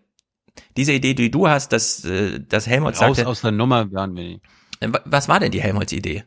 diese 0.77 0.93
Idee, 0.93 1.13
die 1.13 1.29
du 1.31 1.47
hast, 1.47 1.71
dass, 1.73 2.03
äh, 2.05 2.39
dass 2.39 2.67
Helmholtz 2.67 3.01
Raus 3.01 3.17
sagte, 3.17 3.29
aus 3.29 3.41
der 3.41 3.51
Nummer 3.51 3.91
waren 3.91 4.15
wir 4.15 4.23
nicht. 4.23 4.41
äh, 4.79 4.91
wa- 4.91 5.01
was 5.05 5.27
war 5.27 5.39
denn 5.39 5.51
die 5.51 5.61
Helmholtz-Idee? 5.61 6.23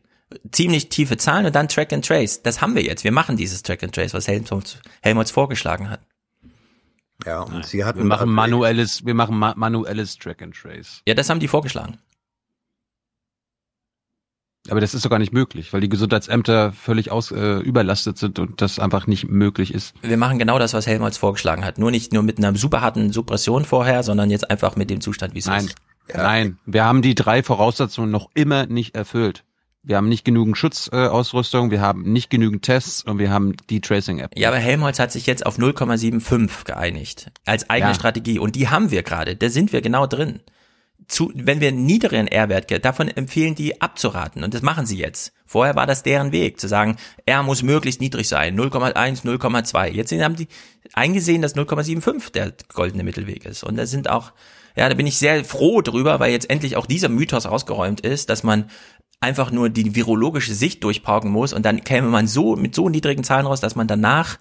Ziemlich 0.53 0.91
tiefe 0.91 1.17
Zahlen 1.17 1.47
und 1.47 1.55
dann 1.55 1.69
Track 1.69 1.93
and 1.95 2.07
Trace. 2.07 2.43
Das 2.43 2.61
haben 2.61 2.75
wir 2.75 2.83
jetzt. 2.83 3.03
Wir 3.03 3.13
machen 3.13 3.37
dieses 3.39 3.63
Track 3.63 3.83
and 3.83 3.95
Trace, 3.95 4.13
was 4.13 4.29
Helmholtz, 4.29 4.77
Helmholtz 5.01 5.31
vorgeschlagen 5.31 5.89
hat. 5.89 6.01
Ja, 7.27 7.41
und 7.41 7.67
sie 7.67 7.85
hatten 7.85 7.99
Wir 7.99 8.05
machen 8.07 8.31
manuelles, 8.31 9.05
wir 9.05 9.15
machen 9.15 9.37
ma 9.39 9.55
manuelles 9.57 10.17
Track 10.19 10.43
and 10.43 10.55
Trace. 10.55 11.03
Ja, 11.07 11.15
das 11.15 11.29
haben 11.31 11.41
die 11.41 11.49
vorgeschlagen. 11.49 11.99
Aber 14.71 14.81
das 14.81 14.93
ist 14.93 15.05
doch 15.05 15.11
gar 15.11 15.19
nicht 15.19 15.33
möglich, 15.33 15.73
weil 15.73 15.81
die 15.81 15.89
Gesundheitsämter 15.89 16.73
völlig 16.73 17.11
aus, 17.11 17.31
äh, 17.31 17.59
überlastet 17.61 18.19
sind 18.19 18.39
und 18.39 18.61
das 18.61 18.79
einfach 18.79 19.07
nicht 19.07 19.29
möglich 19.29 19.73
ist. 19.73 19.95
Wir 20.03 20.17
machen 20.19 20.39
genau 20.39 20.59
das, 20.59 20.75
was 20.75 20.87
Helmholtz 20.87 21.17
vorgeschlagen 21.17 21.65
hat. 21.65 21.79
Nur 21.79 21.91
nicht 21.91 22.13
nur 22.13 22.23
mit 22.23 22.39
einer 22.39 22.55
super 22.55 22.83
harten 22.83 23.11
Suppression 23.13 23.65
vorher, 23.65 24.03
sondern 24.03 24.31
jetzt 24.31 24.51
einfach 24.51 24.77
mit 24.77 24.91
dem 24.91 25.01
Zustand, 25.01 25.35
wie 25.35 25.39
es 25.39 25.47
Nein, 25.47 25.65
ist. 25.67 25.77
nein, 26.13 26.59
wir 26.67 26.85
haben 26.85 27.01
die 27.01 27.15
drei 27.15 27.43
Voraussetzungen 27.43 28.11
noch 28.11 28.29
immer 28.35 28.67
nicht 28.67 28.95
erfüllt. 28.95 29.45
Wir 29.89 29.97
haben 29.97 30.11
nicht 30.11 30.27
genügend 30.27 30.59
Schutzausrüstung, 30.59 31.69
äh, 31.69 31.71
wir 31.71 31.81
haben 31.81 32.03
nicht 32.13 32.29
genügend 32.29 32.63
Tests 32.63 33.03
und 33.05 33.19
wir 33.19 33.31
haben 33.31 33.57
die 33.71 33.81
Tracing-App. 33.81 34.33
Ja, 34.37 34.49
aber 34.49 34.59
Helmholtz 34.59 34.99
hat 34.99 35.11
sich 35.13 35.25
jetzt 35.25 35.47
auf 35.47 35.59
0,75 35.59 36.65
geeinigt. 36.67 37.31
Als 37.47 37.71
eigene 37.71 37.93
Ja. 37.93 37.95
Strategie. 37.95 38.39
Und 38.39 38.55
die 38.55 38.69
haben 38.69 38.91
wir 38.91 39.03
gerade. 39.03 39.35
Da 39.35 39.49
sind 39.49 39.73
wir 39.73 39.81
genau 39.81 40.07
drin. 40.07 40.41
Zu, 41.07 41.33
wenn 41.35 41.63
wir 41.63 41.69
einen 41.69 41.87
niedrigen 41.87 42.27
R-Wert, 42.27 42.85
davon 42.85 43.09
empfehlen 43.09 43.55
die 43.55 43.81
abzuraten. 43.81 44.45
Und 44.45 44.53
das 44.53 44.61
machen 44.61 44.85
sie 44.85 44.99
jetzt. 44.99 45.33
Vorher 45.47 45.75
war 45.75 45.87
das 45.87 46.03
deren 46.03 46.33
Weg, 46.33 46.61
zu 46.61 46.69
sagen, 46.69 46.97
R 47.25 47.43
muss 47.43 47.63
möglichst 47.63 48.03
niedrig 48.03 48.29
sein. 48.29 48.61
0,1, 48.61 49.25
0,2. 49.25 49.87
Jetzt 49.89 50.13
haben 50.13 50.37
die 50.37 50.49
eingesehen, 50.93 51.41
dass 51.41 51.57
0,75 51.57 52.33
der 52.33 52.53
goldene 52.75 53.05
Mittelweg 53.05 53.47
ist. 53.47 53.65
Und 53.65 53.77
da 53.77 53.87
sind 53.87 54.11
auch, 54.11 54.33
ja, 54.77 54.87
da 54.87 54.95
bin 54.95 55.07
ich 55.07 55.17
sehr 55.17 55.47
froh 55.47 55.81
drüber, 55.81 56.21
weil 56.21 56.31
jetzt 56.33 56.51
endlich 56.51 56.77
auch 56.77 56.85
dieser 56.85 57.09
Mythos 57.09 57.47
ausgeräumt 57.47 58.03
ist, 58.03 58.29
dass 58.29 58.43
man 58.43 58.69
einfach 59.21 59.51
nur 59.51 59.69
die 59.69 59.95
virologische 59.95 60.55
Sicht 60.55 60.85
durchparken 60.85 61.31
muss 61.31 61.53
und 61.53 61.65
dann 61.65 61.83
käme 61.85 62.09
man 62.09 62.27
so 62.27 62.57
mit 62.57 62.75
so 62.75 62.89
niedrigen 62.89 63.25
Zahlen 63.25 63.47
raus, 63.47 63.61
dass 63.61 63.75
man 63.75 63.87
danach, 63.89 64.39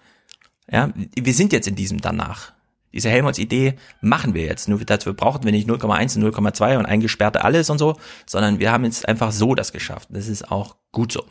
ja, 0.69 0.91
wir 1.15 1.33
sind 1.33 1.53
jetzt 1.53 1.67
in 1.67 1.75
diesem 1.75 1.99
danach. 2.01 2.53
Diese 2.93 3.09
Helmholtz-Idee 3.09 3.75
machen 4.01 4.33
wir 4.33 4.43
jetzt. 4.43 4.69
Nur 4.69 4.80
dafür 4.80 5.14
brauchen 5.14 5.43
wir 5.43 5.51
nicht 5.51 5.69
0,1 5.69 6.17
und 6.17 6.33
0,2 6.33 6.77
und 6.77 6.85
eingesperrte 6.85 7.43
alles 7.43 7.69
und 7.69 7.77
so, 7.80 7.95
sondern 8.25 8.59
wir 8.59 8.72
haben 8.72 8.85
jetzt 8.85 9.07
einfach 9.07 9.31
so 9.31 9.56
das 9.56 9.72
geschafft. 9.72 10.09
Das 10.11 10.27
ist 10.27 10.49
auch 10.51 10.77
gut 10.91 11.11
so. 11.11 11.23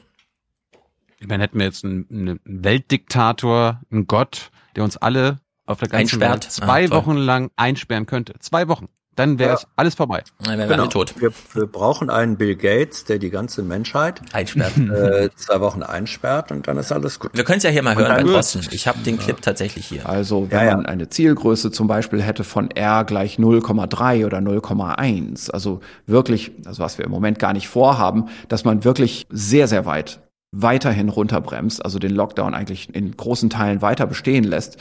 Ich 1.18 1.26
meine, 1.26 1.42
hätten 1.42 1.58
wir 1.58 1.64
jetzt 1.66 1.84
einen, 1.84 2.06
einen 2.10 2.40
Weltdiktator, 2.44 3.80
einen 3.90 4.06
Gott, 4.06 4.50
der 4.76 4.84
uns 4.84 4.96
alle 4.96 5.38
auf 5.64 5.78
der 5.78 5.88
ganzen 5.88 6.02
Einsperrt. 6.22 6.44
Welt 6.44 6.52
zwei 6.52 6.86
Ah. 6.86 6.90
Wochen 6.90 7.16
lang 7.16 7.50
einsperren 7.56 8.06
könnte. 8.06 8.34
Zwei 8.38 8.68
Wochen. 8.68 8.88
Dann 9.16 9.38
wäre 9.38 9.50
Ja. 9.50 9.54
es 9.56 9.66
alles 9.76 9.94
vorbei. 9.94 10.22
Dann 10.44 10.58
wären 10.58 10.68
Genau. 10.68 11.04
Wir, 11.18 11.32
wir 11.54 11.66
brauchen 11.66 12.10
einen 12.10 12.36
Bill 12.36 12.54
Gates, 12.54 13.04
der 13.04 13.18
die 13.18 13.30
ganze 13.30 13.62
Menschheit 13.62 14.20
einsperrt. 14.32 14.72
Äh, 14.86 15.30
zwei 15.36 15.60
Wochen 15.60 15.82
einsperrt 15.82 16.52
und 16.52 16.68
dann 16.68 16.76
ist 16.78 16.92
alles 16.92 17.18
gut. 17.18 17.30
Wir 17.34 17.44
können 17.44 17.58
es 17.58 17.64
ja 17.64 17.70
hier 17.70 17.82
mal 17.82 17.96
Und 17.96 18.02
hören 18.02 18.14
bei 18.16 18.22
Drosten. 18.22 18.62
Ich 18.70 18.86
habe 18.86 18.98
den 19.00 19.18
Clip 19.18 19.40
tatsächlich 19.40 19.86
hier. 19.86 20.08
Also 20.08 20.50
wenn 20.50 20.66
man 20.66 20.86
eine 20.86 21.08
Zielgröße 21.08 21.70
zum 21.70 21.86
Beispiel 21.86 22.22
hätte 22.22 22.44
von 22.44 22.70
R 22.70 23.04
gleich 23.04 23.38
0,3 23.38 24.26
oder 24.26 24.38
0,1, 24.38 25.50
also 25.50 25.80
wirklich, 26.06 26.52
also 26.66 26.82
was 26.82 26.98
wir 26.98 27.04
im 27.04 27.10
Moment 27.10 27.38
gar 27.38 27.52
nicht 27.52 27.68
vorhaben, 27.68 28.26
dass 28.48 28.64
man 28.64 28.84
wirklich 28.84 29.26
sehr, 29.30 29.66
sehr 29.68 29.86
weit 29.86 30.20
weiterhin 30.52 31.08
runterbremst, 31.08 31.84
also 31.84 31.98
den 31.98 32.12
Lockdown 32.12 32.54
eigentlich 32.54 32.94
in 32.94 33.16
großen 33.16 33.50
Teilen 33.50 33.82
weiter 33.82 34.06
bestehen 34.06 34.44
lässt, 34.44 34.78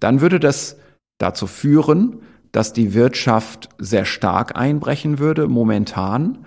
dann 0.00 0.20
würde 0.20 0.40
das 0.40 0.76
dazu 1.18 1.46
führen, 1.46 2.20
dass 2.54 2.72
die 2.72 2.94
Wirtschaft 2.94 3.68
sehr 3.78 4.04
stark 4.04 4.56
einbrechen 4.56 5.18
würde 5.18 5.48
momentan 5.48 6.38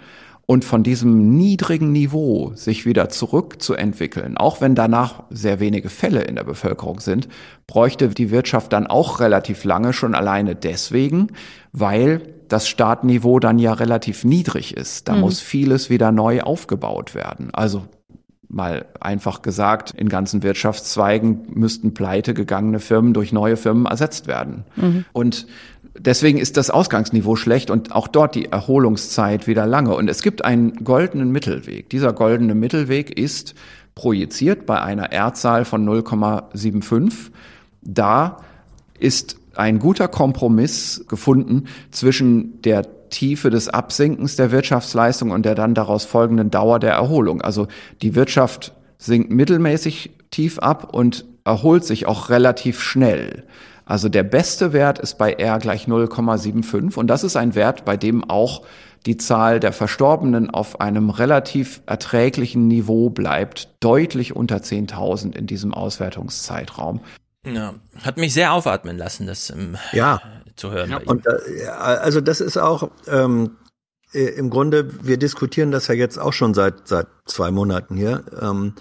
und 0.45 0.63
von 0.63 0.81
diesem 0.81 1.35
niedrigen 1.35 1.91
Niveau 1.91 2.53
sich 2.55 2.85
wieder 2.85 3.09
zurückzuentwickeln, 3.09 4.37
auch 4.37 4.61
wenn 4.61 4.73
danach 4.73 5.23
sehr 5.29 5.59
wenige 5.59 5.89
Fälle 5.89 6.21
in 6.21 6.35
der 6.35 6.45
Bevölkerung 6.45 7.01
sind, 7.01 7.27
bräuchte 7.67 8.07
die 8.07 8.31
Wirtschaft 8.31 8.71
dann 8.71 8.87
auch 8.87 9.19
relativ 9.19 9.65
lange, 9.65 9.91
schon 9.91 10.15
alleine 10.15 10.55
deswegen, 10.55 11.27
weil 11.73 12.21
das 12.47 12.69
Startniveau 12.69 13.39
dann 13.41 13.59
ja 13.59 13.73
relativ 13.73 14.23
niedrig 14.23 14.77
ist. 14.77 15.09
Da 15.09 15.15
Mhm. 15.15 15.19
muss 15.19 15.41
vieles 15.41 15.89
wieder 15.89 16.13
neu 16.13 16.39
aufgebaut 16.39 17.15
werden. 17.15 17.49
Also 17.51 17.83
mal 18.49 18.85
einfach 18.99 19.41
gesagt, 19.41 19.91
in 19.91 20.09
ganzen 20.09 20.43
Wirtschaftszweigen 20.43 21.47
müssten 21.53 21.93
pleite 21.93 22.33
gegangene 22.33 22.79
Firmen 22.79 23.13
durch 23.13 23.33
neue 23.33 23.57
Firmen 23.57 23.85
ersetzt 23.85 24.27
werden. 24.27 24.63
Mhm. 24.75 25.05
Und 25.11 25.47
deswegen 25.99 26.37
ist 26.37 26.57
das 26.57 26.69
Ausgangsniveau 26.69 27.35
schlecht 27.35 27.69
und 27.69 27.93
auch 27.93 28.07
dort 28.07 28.35
die 28.35 28.51
Erholungszeit 28.51 29.47
wieder 29.47 29.65
lange. 29.65 29.95
Und 29.95 30.09
es 30.09 30.21
gibt 30.21 30.45
einen 30.45 30.83
goldenen 30.83 31.31
Mittelweg. 31.31 31.89
Dieser 31.89 32.13
goldene 32.13 32.55
Mittelweg 32.55 33.17
ist 33.17 33.55
projiziert 33.95 34.65
bei 34.65 34.81
einer 34.81 35.11
R-Zahl 35.11 35.65
von 35.65 35.87
0,75. 35.87 37.31
Da 37.81 38.37
ist 38.99 39.37
ein 39.55 39.79
guter 39.79 40.07
Kompromiss 40.07 41.05
gefunden 41.07 41.65
zwischen 41.91 42.61
der 42.61 43.09
Tiefe 43.09 43.49
des 43.49 43.69
Absinkens 43.69 44.35
der 44.35 44.51
Wirtschaftsleistung 44.51 45.31
und 45.31 45.45
der 45.45 45.55
dann 45.55 45.73
daraus 45.73 46.05
folgenden 46.05 46.51
Dauer 46.51 46.79
der 46.79 46.93
Erholung. 46.93 47.41
Also 47.41 47.67
die 48.01 48.15
Wirtschaft 48.15 48.73
sinkt 48.97 49.31
mittelmäßig 49.31 50.11
tief 50.29 50.59
ab 50.59 50.93
und 50.93 51.25
erholt 51.45 51.85
sich 51.85 52.05
auch 52.05 52.29
relativ 52.29 52.81
schnell. 52.81 53.45
Also 53.87 54.09
der 54.09 54.23
beste 54.23 54.73
Wert 54.73 54.99
ist 54.99 55.17
bei 55.17 55.33
R 55.33 55.59
gleich 55.59 55.87
0,75 55.87 56.95
und 56.97 57.07
das 57.07 57.23
ist 57.23 57.35
ein 57.37 57.55
Wert, 57.55 57.85
bei 57.85 57.95
dem 57.97 58.29
auch 58.29 58.63
die 59.05 59.15
Zahl 59.17 59.59
der 59.61 59.71
Verstorbenen 59.71 60.49
auf 60.49 60.81
einem 60.81 61.09
relativ 61.09 61.81
erträglichen 61.85 62.67
Niveau 62.67 63.09
bleibt, 63.09 63.69
deutlich 63.79 64.35
unter 64.35 64.57
10.000 64.57 65.35
in 65.35 65.47
diesem 65.47 65.73
Auswertungszeitraum. 65.73 66.99
Ja, 67.45 67.75
hat 68.03 68.17
mich 68.17 68.33
sehr 68.33 68.51
aufatmen 68.51 68.97
lassen, 68.97 69.25
das 69.25 69.49
ähm, 69.51 69.77
Ja. 69.93 70.21
zu 70.57 70.71
hören. 70.71 70.89
bei 70.89 71.01
ihm. 71.01 71.07
Und 71.07 71.25
äh, 71.25 71.63
ja, 71.63 71.77
also 71.77 72.19
das 72.19 72.41
ist 72.41 72.57
auch 72.57 72.89
ähm, 73.07 73.51
äh, 74.13 74.25
im 74.25 74.49
Grunde, 74.49 74.89
wir 75.05 75.17
diskutieren 75.17 75.71
das 75.71 75.87
ja 75.87 75.93
jetzt 75.95 76.17
auch 76.17 76.33
schon 76.33 76.53
seit 76.53 76.89
seit 76.89 77.07
zwei 77.25 77.51
Monaten 77.51 77.95
hier. 77.95 78.23
Ähm, 78.41 78.73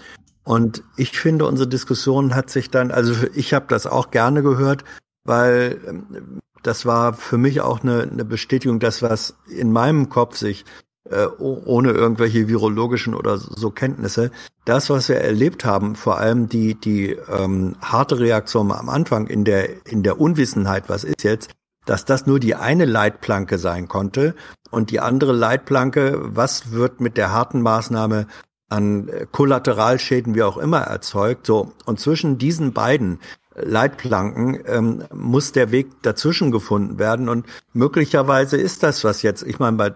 und 0.47 0.81
ich 0.95 1.19
finde, 1.19 1.45
unsere 1.45 1.67
Diskussion 1.67 2.33
hat 2.33 2.49
sich 2.49 2.71
dann, 2.71 2.89
also 2.89 3.13
ich 3.33 3.53
habe 3.53 3.65
das 3.67 3.85
auch 3.85 4.11
gerne 4.11 4.41
gehört, 4.41 4.85
weil 5.25 5.77
ähm, 5.85 6.39
das 6.63 6.85
war 6.85 7.11
für 7.11 7.37
mich 7.37 7.59
auch 7.59 7.83
eine, 7.83 8.03
eine 8.03 8.23
Bestätigung, 8.23 8.79
dass 8.79 9.01
was 9.01 9.35
in 9.49 9.73
meinem 9.73 10.07
Kopf 10.07 10.37
sich 10.37 10.63
äh, 11.09 11.25
oh- 11.37 11.61
ohne 11.65 11.91
irgendwelche 11.91 12.47
virologischen 12.47 13.13
oder 13.13 13.37
so 13.37 13.71
Kenntnisse, 13.71 14.31
das, 14.63 14.89
was 14.89 15.09
wir 15.09 15.17
erlebt 15.17 15.65
haben, 15.65 15.95
vor 15.97 16.17
allem 16.17 16.47
die 16.47 16.75
die 16.75 17.09
ähm, 17.29 17.75
harte 17.81 18.17
Reaktion 18.17 18.71
am 18.71 18.87
Anfang 18.87 19.27
in 19.27 19.43
der 19.43 19.85
in 19.85 20.01
der 20.01 20.17
Unwissenheit, 20.17 20.85
was 20.87 21.03
ist 21.03 21.25
jetzt, 21.25 21.51
dass 21.85 22.05
das 22.05 22.25
nur 22.25 22.39
die 22.39 22.55
eine 22.55 22.85
Leitplanke 22.85 23.57
sein 23.57 23.89
konnte 23.89 24.33
und 24.71 24.91
die 24.91 25.01
andere 25.01 25.33
Leitplanke, 25.33 26.21
was 26.23 26.71
wird 26.71 27.01
mit 27.01 27.17
der 27.17 27.33
harten 27.33 27.61
Maßnahme 27.61 28.27
an 28.69 29.07
äh, 29.07 29.25
Kollateralschäden 29.31 30.35
wie 30.35 30.43
auch 30.43 30.57
immer 30.57 30.81
erzeugt. 30.81 31.45
So 31.45 31.73
und 31.85 31.99
zwischen 31.99 32.37
diesen 32.37 32.73
beiden 32.73 33.19
Leitplanken 33.55 34.59
ähm, 34.65 35.03
muss 35.13 35.51
der 35.51 35.71
Weg 35.71 36.01
dazwischen 36.03 36.51
gefunden 36.51 36.99
werden 36.99 37.27
und 37.27 37.45
möglicherweise 37.73 38.57
ist 38.57 38.83
das 38.83 39.03
was 39.03 39.23
jetzt. 39.23 39.43
Ich 39.43 39.59
meine, 39.59 39.77
bei 39.77 39.93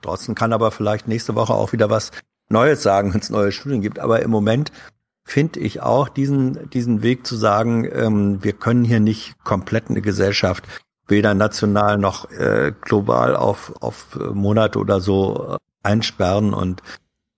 Drosten 0.00 0.34
kann 0.34 0.52
aber 0.52 0.72
vielleicht 0.72 1.06
nächste 1.06 1.34
Woche 1.34 1.54
auch 1.54 1.72
wieder 1.72 1.88
was 1.88 2.10
Neues 2.48 2.82
sagen, 2.82 3.14
wenn 3.14 3.20
es 3.20 3.30
neue 3.30 3.52
Studien 3.52 3.80
gibt. 3.80 4.00
Aber 4.00 4.20
im 4.22 4.30
Moment 4.30 4.72
finde 5.24 5.60
ich 5.60 5.80
auch 5.80 6.08
diesen, 6.08 6.68
diesen 6.70 7.02
Weg 7.02 7.26
zu 7.26 7.36
sagen, 7.36 7.88
ähm, 7.92 8.42
wir 8.42 8.52
können 8.52 8.84
hier 8.84 9.00
nicht 9.00 9.42
komplett 9.44 9.88
eine 9.88 10.02
Gesellschaft 10.02 10.66
weder 11.06 11.34
national 11.34 11.98
noch 11.98 12.30
äh, 12.30 12.72
global 12.80 13.36
auf, 13.36 13.72
auf 13.80 14.18
Monate 14.32 14.78
oder 14.78 15.00
so 15.00 15.54
äh, 15.54 15.56
einsperren 15.82 16.54
und 16.54 16.82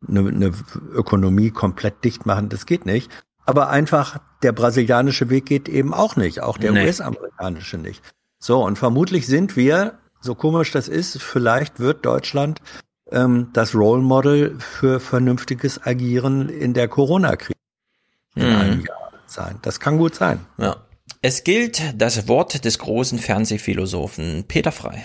eine, 0.09 0.21
eine 0.29 0.53
Ökonomie 0.93 1.51
komplett 1.51 2.05
dicht 2.05 2.27
machen. 2.27 2.49
Das 2.49 2.67
geht 2.67 2.87
nicht. 2.87 3.11
Aber 3.47 3.69
einfach 3.69 4.19
der 4.43 4.53
brasilianische 4.53 5.29
Weg 5.31 5.47
geht 5.47 5.69
eben 5.69 5.93
auch 5.93 6.17
nicht, 6.17 6.41
auch 6.43 6.57
der 6.59 6.73
Nee. 6.73 6.85
US-amerikanische 6.87 7.77
nicht. 7.79 8.03
So, 8.39 8.63
und 8.65 8.77
vermutlich 8.79 9.27
sind 9.27 9.57
wir, 9.57 9.99
so 10.21 10.35
komisch 10.35 10.71
das 10.71 10.89
ist, 10.89 11.21
vielleicht 11.23 11.79
wird 11.81 12.05
Deutschland 12.07 12.61
ähm, 13.11 13.51
das 13.53 13.75
Role 13.75 14.03
Model 14.03 14.59
für 14.59 14.99
vernünftiges 15.01 15.85
Agieren 15.85 16.49
in 16.49 16.73
der 16.73 16.89
Corona-Krise 16.89 17.53
in 18.35 18.49
Mhm. 18.49 18.57
einem 18.57 18.81
Jahr 18.81 19.13
sein. 19.27 19.59
Das 19.63 19.79
kann 19.79 19.99
gut 19.99 20.15
sein. 20.15 20.41
Ja. 20.59 20.77
Es 21.21 21.45
gilt 21.45 21.83
das 21.97 22.29
Wort 22.29 22.65
des 22.65 22.79
großen 22.79 23.19
Fernsehphilosophen 23.19 24.45
Peter 24.49 24.73
Frei. 24.73 25.05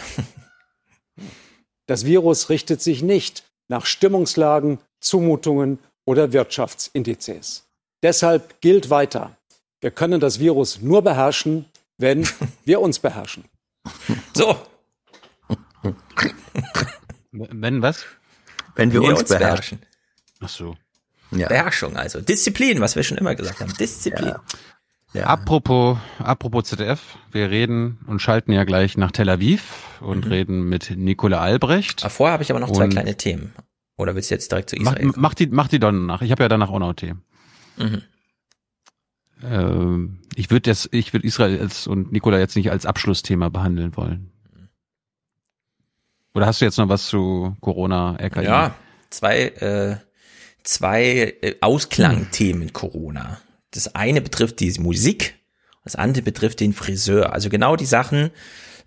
Das 1.86 2.06
Virus 2.06 2.50
richtet 2.50 2.82
sich 2.82 3.02
nicht 3.02 3.44
nach 3.68 3.86
Stimmungslagen, 3.86 4.80
Zumutungen 5.00 5.80
oder 6.06 6.32
Wirtschaftsindizes. 6.34 7.66
Deshalb 8.04 8.62
gilt 8.62 8.90
weiter, 8.90 9.36
wir 9.82 9.92
können 9.92 10.20
das 10.20 10.40
Virus 10.40 10.82
nur 10.82 11.02
beherrschen, 11.02 11.66
wenn 11.98 12.28
wir 12.66 12.82
uns 12.82 13.00
beherrschen. 13.00 13.46
So. 14.34 14.56
Wenn 17.32 17.82
was? 17.82 18.06
Wenn 18.76 18.92
wir 18.92 19.04
uns 19.04 19.24
beherrschen. 19.24 19.80
Ach 20.42 20.50
so. 20.50 20.76
Ja. 21.32 21.48
Beherrschung, 21.48 21.96
also 21.96 22.22
Disziplin, 22.22 22.82
was 22.82 22.96
wir 22.96 23.04
schon 23.04 23.18
immer 23.18 23.36
gesagt 23.36 23.60
haben. 23.60 23.74
Disziplin. 23.76 24.34
Apropos, 25.24 25.98
apropos 26.20 26.66
ZDF, 26.66 27.18
wir 27.32 27.50
reden 27.50 28.00
und 28.08 28.20
schalten 28.22 28.52
ja 28.52 28.64
gleich 28.64 28.96
nach 28.98 29.12
Tel 29.12 29.30
Aviv 29.30 30.00
und 30.02 30.26
Mhm. 30.26 30.32
reden 30.32 30.70
mit 30.70 30.92
Nicola 30.96 31.40
Albrecht. 31.40 32.04
Aber 32.04 32.10
vorher 32.12 32.34
habe 32.34 32.44
ich 32.44 32.52
aber 32.52 32.60
noch 32.60 32.72
zwei 32.72 32.86
Und 32.86 32.92
kleine 32.92 33.16
Themen. 33.16 33.54
Oder 34.00 34.16
willst 34.16 34.32
du 34.32 34.36
jetzt 34.36 34.52
direkt 34.52 34.70
zu 34.70 34.78
Mach, 34.78 34.94
Israel? 34.94 35.12
mach 35.16 35.34
die, 35.34 35.48
mach 35.48 35.68
die 35.68 35.80
dann 35.80 36.06
nach. 36.06 36.22
Ich 36.22 36.32
habe 36.32 36.44
ja 36.44 36.50
danach 36.50 36.70
auch 36.70 36.80
noch 36.80 36.94
Themen. 36.94 37.22
Mhm. 37.78 38.02
Ähm, 39.44 40.20
ich 40.36 40.50
würde 40.50 40.72
ich 40.92 41.14
würde 41.14 41.28
Israel 41.28 41.60
als, 41.60 41.88
und 41.88 42.12
Nicola 42.12 42.40
jetzt 42.40 42.56
nicht 42.56 42.72
als 42.72 42.86
Abschlussthema 42.86 43.50
behandeln 43.50 43.96
wollen. 43.96 44.32
Oder 46.34 46.46
hast 46.46 46.62
du 46.62 46.66
jetzt 46.66 46.78
noch 46.78 46.90
was 46.90 47.08
zu 47.08 47.56
Corona, 47.60 48.16
RKI? 48.16 48.44
Ja, 48.46 48.76
zwei, 49.10 49.40
äh, 49.48 49.98
zwei 50.64 51.36
äh, 51.42 51.56
Ausklangthemen 51.62 52.72
Corona. 52.74 53.40
Das 53.72 53.96
eine 53.96 54.22
betrifft 54.22 54.60
die 54.60 54.72
Musik, 54.80 55.36
das 55.84 55.96
andere 55.96 56.24
betrifft 56.24 56.60
den 56.60 56.74
Friseur. 56.74 57.34
Also 57.34 57.50
genau 57.50 57.76
die 57.76 57.86
Sachen, 57.86 58.32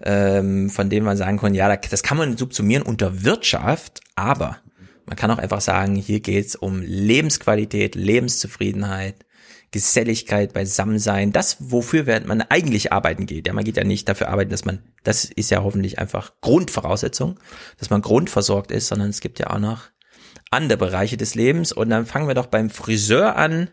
ähm, 0.03 0.71
von 0.71 0.89
denen 0.91 1.05
man 1.05 1.17
sagen 1.17 1.39
kann, 1.39 1.55
ja, 1.55 1.69
da- 1.69 1.77
das 1.89 2.03
kann 2.03 2.17
man 2.17 2.37
subsumieren 2.37 2.83
unter 2.83 3.25
Wirtschaft, 3.25 4.01
aber 4.17 4.59
man 5.07 5.17
kann 5.17 5.31
auch 5.31 5.39
einfach 5.39 5.61
sagen, 5.61 5.97
hier 5.97 6.21
geht's 6.21 6.57
um 6.57 6.81
Lebensqualität, 6.83 7.95
Lebenszufriedenheit, 7.95 9.25
Geselligkeit, 9.73 10.53
Beisammensein, 10.53 11.33
das, 11.33 11.57
wofür 11.59 12.05
man 12.27 12.43
eigentlich 12.43 12.93
arbeiten 12.93 13.27
geht. 13.27 13.47
Ja, 13.47 13.55
man 13.55 13.65
geht 13.65 13.79
ja 13.79 13.85
nicht 13.85 14.09
dafür 14.09 14.29
arbeiten, 14.29 14.51
dass 14.51 14.65
man, 14.67 14.81
das 15.03 15.25
ist 15.25 15.51
ja 15.51 15.63
hoffentlich 15.63 15.99
einfach 15.99 16.33
Grundvoraussetzung, 16.43 17.41
dass 17.79 17.89
man 17.89 18.03
grundversorgt 18.03 18.71
ist, 18.71 18.89
sondern 18.89 19.09
es 19.09 19.21
gibt 19.21 19.39
ja 19.39 19.49
auch 19.51 19.59
noch 19.59 19.85
andere 20.51 20.77
Bereiche 20.77 21.17
des 21.17 21.35
Lebens 21.35 21.73
und 21.73 21.89
dann 21.89 22.05
fangen 22.05 22.29
wir 22.29 22.35
doch 22.35 22.47
beim 22.47 22.69
Friseur 22.69 23.37
an. 23.37 23.71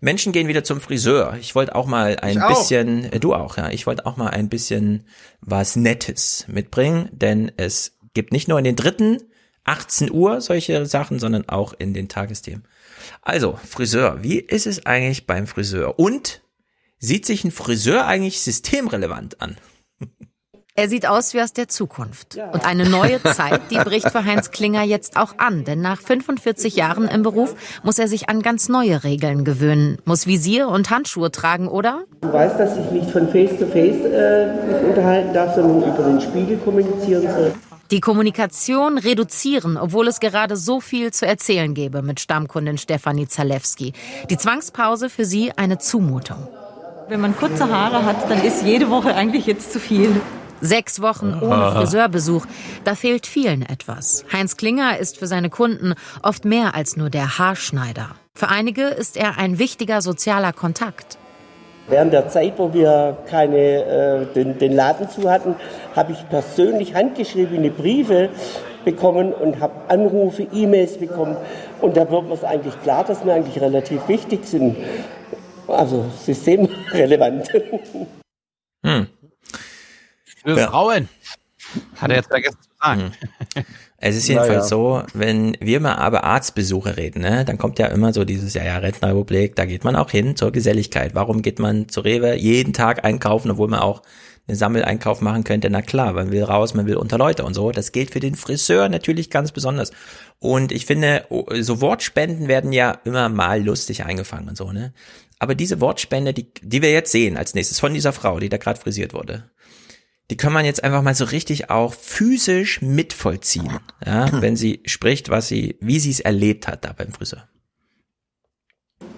Menschen 0.00 0.32
gehen 0.32 0.48
wieder 0.48 0.64
zum 0.64 0.80
Friseur. 0.80 1.36
Ich 1.38 1.54
wollte 1.54 1.74
auch 1.74 1.86
mal 1.86 2.16
ein 2.16 2.38
Ich 2.38 2.42
auch. 2.42 2.48
bisschen, 2.48 3.12
äh, 3.12 3.20
du 3.20 3.34
auch, 3.34 3.58
ja, 3.58 3.68
ich 3.68 3.86
wollte 3.86 4.06
auch 4.06 4.16
mal 4.16 4.30
ein 4.30 4.48
bisschen 4.48 5.04
was 5.42 5.76
Nettes 5.76 6.46
mitbringen, 6.48 7.10
denn 7.12 7.52
es 7.58 7.98
gibt 8.14 8.32
nicht 8.32 8.48
nur 8.48 8.58
in 8.58 8.64
den 8.64 8.76
dritten 8.76 9.18
18 9.64 10.10
Uhr 10.10 10.40
solche 10.40 10.86
Sachen, 10.86 11.18
sondern 11.18 11.48
auch 11.48 11.72
in 11.72 11.94
den 11.94 12.08
Tagesthemen. 12.08 12.64
Also, 13.22 13.58
Friseur, 13.68 14.22
wie 14.22 14.38
ist 14.38 14.66
es 14.66 14.86
eigentlich 14.86 15.26
beim 15.26 15.46
Friseur? 15.46 15.98
Und 15.98 16.42
sieht 16.98 17.26
sich 17.26 17.44
ein 17.44 17.50
Friseur 17.50 18.06
eigentlich 18.06 18.40
systemrelevant 18.40 19.40
an? 19.40 19.56
Er 20.76 20.88
sieht 20.88 21.06
aus 21.06 21.34
wie 21.34 21.40
aus 21.40 21.52
der 21.52 21.68
Zukunft. 21.68 22.36
Und 22.52 22.66
eine 22.66 22.88
neue 22.88 23.22
Zeit, 23.36 23.70
die 23.70 23.76
bricht 23.76 24.10
für 24.10 24.24
Heinz 24.24 24.50
Klinger 24.50 24.82
jetzt 24.82 25.16
auch 25.16 25.38
an. 25.38 25.62
Denn 25.64 25.80
nach 25.80 26.00
45 26.00 26.74
Jahren 26.74 27.06
im 27.06 27.22
Beruf 27.22 27.54
muss 27.84 28.00
er 28.00 28.08
sich 28.08 28.28
an 28.28 28.42
ganz 28.42 28.68
neue 28.68 29.04
Regeln 29.04 29.44
gewöhnen. 29.44 29.98
Muss 30.04 30.26
Visier 30.26 30.66
und 30.66 30.90
Handschuhe 30.90 31.30
tragen, 31.30 31.68
oder? 31.68 32.02
Du 32.22 32.32
weißt, 32.32 32.58
dass 32.58 32.76
ich 32.76 32.90
nicht 32.90 33.10
von 33.10 33.28
Face 33.28 33.56
to 33.56 33.66
Face 33.66 34.04
äh, 34.04 34.88
unterhalten 34.88 35.32
darf, 35.32 35.54
sondern 35.54 35.94
über 35.94 36.08
den 36.08 36.20
Spiegel 36.20 36.58
kommunizieren 36.58 37.22
soll. 37.22 37.54
Die 37.94 38.00
Kommunikation 38.00 38.98
reduzieren, 38.98 39.76
obwohl 39.76 40.08
es 40.08 40.18
gerade 40.18 40.56
so 40.56 40.80
viel 40.80 41.12
zu 41.12 41.28
erzählen 41.28 41.74
gäbe 41.74 42.02
mit 42.02 42.18
Stammkundin 42.18 42.76
Stefanie 42.76 43.28
Zalewski. 43.28 43.92
Die 44.28 44.36
Zwangspause 44.36 45.08
für 45.08 45.24
sie 45.24 45.52
eine 45.52 45.78
Zumutung. 45.78 46.48
Wenn 47.08 47.20
man 47.20 47.36
kurze 47.36 47.68
Haare 47.68 48.04
hat, 48.04 48.28
dann 48.28 48.42
ist 48.42 48.64
jede 48.64 48.90
Woche 48.90 49.14
eigentlich 49.14 49.46
jetzt 49.46 49.72
zu 49.72 49.78
viel. 49.78 50.20
Sechs 50.60 51.02
Wochen 51.02 51.38
ohne 51.40 51.70
Friseurbesuch, 51.70 52.46
da 52.82 52.96
fehlt 52.96 53.28
vielen 53.28 53.62
etwas. 53.62 54.24
Heinz 54.32 54.56
Klinger 54.56 54.98
ist 54.98 55.16
für 55.16 55.28
seine 55.28 55.48
Kunden 55.48 55.94
oft 56.20 56.44
mehr 56.44 56.74
als 56.74 56.96
nur 56.96 57.10
der 57.10 57.38
Haarschneider. 57.38 58.08
Für 58.34 58.48
einige 58.48 58.88
ist 58.88 59.16
er 59.16 59.38
ein 59.38 59.60
wichtiger 59.60 60.02
sozialer 60.02 60.52
Kontakt. 60.52 61.16
Während 61.86 62.12
der 62.12 62.28
Zeit, 62.28 62.54
wo 62.56 62.72
wir 62.72 63.18
keine, 63.26 63.58
äh, 63.58 64.26
den, 64.34 64.58
den 64.58 64.72
Laden 64.72 65.08
zu 65.08 65.30
hatten, 65.30 65.54
habe 65.94 66.12
ich 66.12 66.28
persönlich 66.30 66.94
handgeschriebene 66.94 67.70
Briefe 67.70 68.30
bekommen 68.84 69.32
und 69.32 69.60
habe 69.60 69.74
Anrufe, 69.88 70.46
E-Mails 70.52 70.98
bekommen. 70.98 71.36
Und 71.80 71.96
da 71.96 72.10
wird 72.10 72.28
mir 72.28 72.34
es 72.34 72.44
eigentlich 72.44 72.80
klar, 72.82 73.04
dass 73.04 73.24
wir 73.24 73.34
eigentlich 73.34 73.60
relativ 73.60 74.08
wichtig 74.08 74.46
sind. 74.46 74.76
Also 75.68 76.10
systemrelevant. 76.24 77.48
Hm. 78.86 79.06
Für 80.44 80.58
Frauen. 80.58 81.08
Hat 81.96 82.10
er 82.10 82.16
jetzt 82.16 82.28
vergessen 82.28 82.58
zu 82.60 82.68
sagen. 82.78 83.12
Es 84.06 84.16
ist 84.16 84.28
jedenfalls 84.28 84.50
Naja. 84.50 84.62
so, 84.64 85.02
wenn 85.14 85.56
wir 85.60 85.80
mal 85.80 85.94
aber 85.94 86.24
Arztbesuche 86.24 86.98
reden, 86.98 87.22
ne, 87.22 87.46
dann 87.46 87.56
kommt 87.56 87.78
ja 87.78 87.86
immer 87.86 88.12
so 88.12 88.26
dieses, 88.26 88.52
ja, 88.52 88.62
ja, 88.62 88.76
Rentenrepublik, 88.76 89.56
da 89.56 89.64
geht 89.64 89.82
man 89.82 89.96
auch 89.96 90.10
hin 90.10 90.36
zur 90.36 90.52
Geselligkeit. 90.52 91.14
Warum 91.14 91.40
geht 91.40 91.58
man 91.58 91.88
zu 91.88 92.02
Rewe 92.02 92.34
jeden 92.36 92.74
Tag 92.74 93.02
einkaufen, 93.02 93.50
obwohl 93.50 93.68
man 93.68 93.80
auch 93.80 94.02
einen 94.46 94.58
Sammeleinkauf 94.58 95.22
machen 95.22 95.42
könnte? 95.44 95.70
Na 95.70 95.80
klar, 95.80 96.12
man 96.12 96.32
will 96.32 96.42
raus, 96.42 96.74
man 96.74 96.84
will 96.84 96.96
unter 96.96 97.16
Leute 97.16 97.44
und 97.44 97.54
so. 97.54 97.70
Das 97.70 97.92
gilt 97.92 98.10
für 98.10 98.20
den 98.20 98.34
Friseur 98.34 98.90
natürlich 98.90 99.30
ganz 99.30 99.52
besonders. 99.52 99.90
Und 100.38 100.70
ich 100.70 100.84
finde, 100.84 101.24
oh, 101.30 101.46
so 101.60 101.80
Wortspenden 101.80 102.46
werden 102.46 102.74
ja 102.74 102.98
immer 103.04 103.30
mal 103.30 103.62
lustig 103.64 104.04
eingefangen 104.04 104.50
und 104.50 104.58
so, 104.58 104.70
ne. 104.70 104.92
Aber 105.38 105.54
diese 105.54 105.80
Wortspende, 105.80 106.34
die, 106.34 106.52
die 106.60 106.82
wir 106.82 106.92
jetzt 106.92 107.10
sehen 107.10 107.38
als 107.38 107.54
nächstes 107.54 107.80
von 107.80 107.94
dieser 107.94 108.12
Frau, 108.12 108.38
die 108.38 108.50
da 108.50 108.58
gerade 108.58 108.78
frisiert 108.78 109.14
wurde, 109.14 109.44
die 110.30 110.36
kann 110.36 110.52
man 110.52 110.64
jetzt 110.64 110.82
einfach 110.82 111.02
mal 111.02 111.14
so 111.14 111.24
richtig 111.24 111.70
auch 111.70 111.94
physisch 111.94 112.80
mitvollziehen, 112.80 113.78
ja, 114.04 114.28
wenn 114.40 114.56
sie 114.56 114.82
spricht, 114.86 115.28
was 115.28 115.48
sie, 115.48 115.76
wie 115.80 116.00
sie 116.00 116.10
es 116.10 116.20
erlebt 116.20 116.66
hat 116.66 116.84
da 116.84 116.92
beim 116.92 117.12
Friseur. 117.12 117.46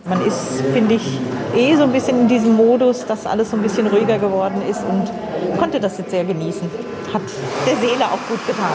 Man 0.04 0.24
ist, 0.24 0.62
finde 0.72 0.94
ich, 0.94 1.18
eh 1.56 1.76
so 1.76 1.82
ein 1.82 1.92
bisschen 1.92 2.20
in 2.20 2.28
diesem 2.28 2.54
Modus, 2.54 3.06
dass 3.06 3.26
alles 3.26 3.50
so 3.50 3.56
ein 3.56 3.62
bisschen 3.62 3.86
ruhiger 3.88 4.18
geworden 4.18 4.62
ist 4.68 4.82
und 4.82 5.10
konnte 5.58 5.80
das 5.80 5.98
jetzt 5.98 6.10
sehr 6.10 6.24
genießen. 6.24 6.68
Hat 7.12 7.22
der 7.66 7.76
Seele 7.76 8.04
auch 8.04 8.28
gut 8.28 8.44
getan. 8.46 8.72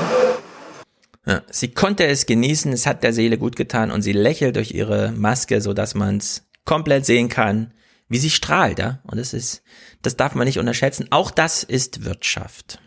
Ja, 1.26 1.42
sie 1.50 1.70
konnte 1.70 2.06
es 2.06 2.26
genießen, 2.26 2.74
es 2.74 2.86
hat 2.86 3.04
der 3.04 3.14
Seele 3.14 3.38
gut 3.38 3.56
getan 3.56 3.92
und 3.92 4.02
sie 4.02 4.12
lächelt 4.12 4.56
durch 4.56 4.72
ihre 4.72 5.12
Maske, 5.12 5.62
so 5.62 5.74
dass 5.74 5.96
man 5.96 6.18
es 6.18 6.44
komplett 6.66 7.06
sehen 7.06 7.30
kann, 7.30 7.74
wie 8.12 8.18
sie 8.18 8.30
strahlt, 8.30 8.78
ja. 8.80 9.00
Und 9.04 9.18
das 9.18 9.34
ist, 9.34 9.64
das 10.02 10.18
darf 10.18 10.36
man 10.36 10.46
nicht 10.46 10.60
unterschätzen. 10.60 11.08
Auch 11.12 11.32
das 11.32 11.64
ist 11.64 12.04
Wirtschaft. 12.06 12.80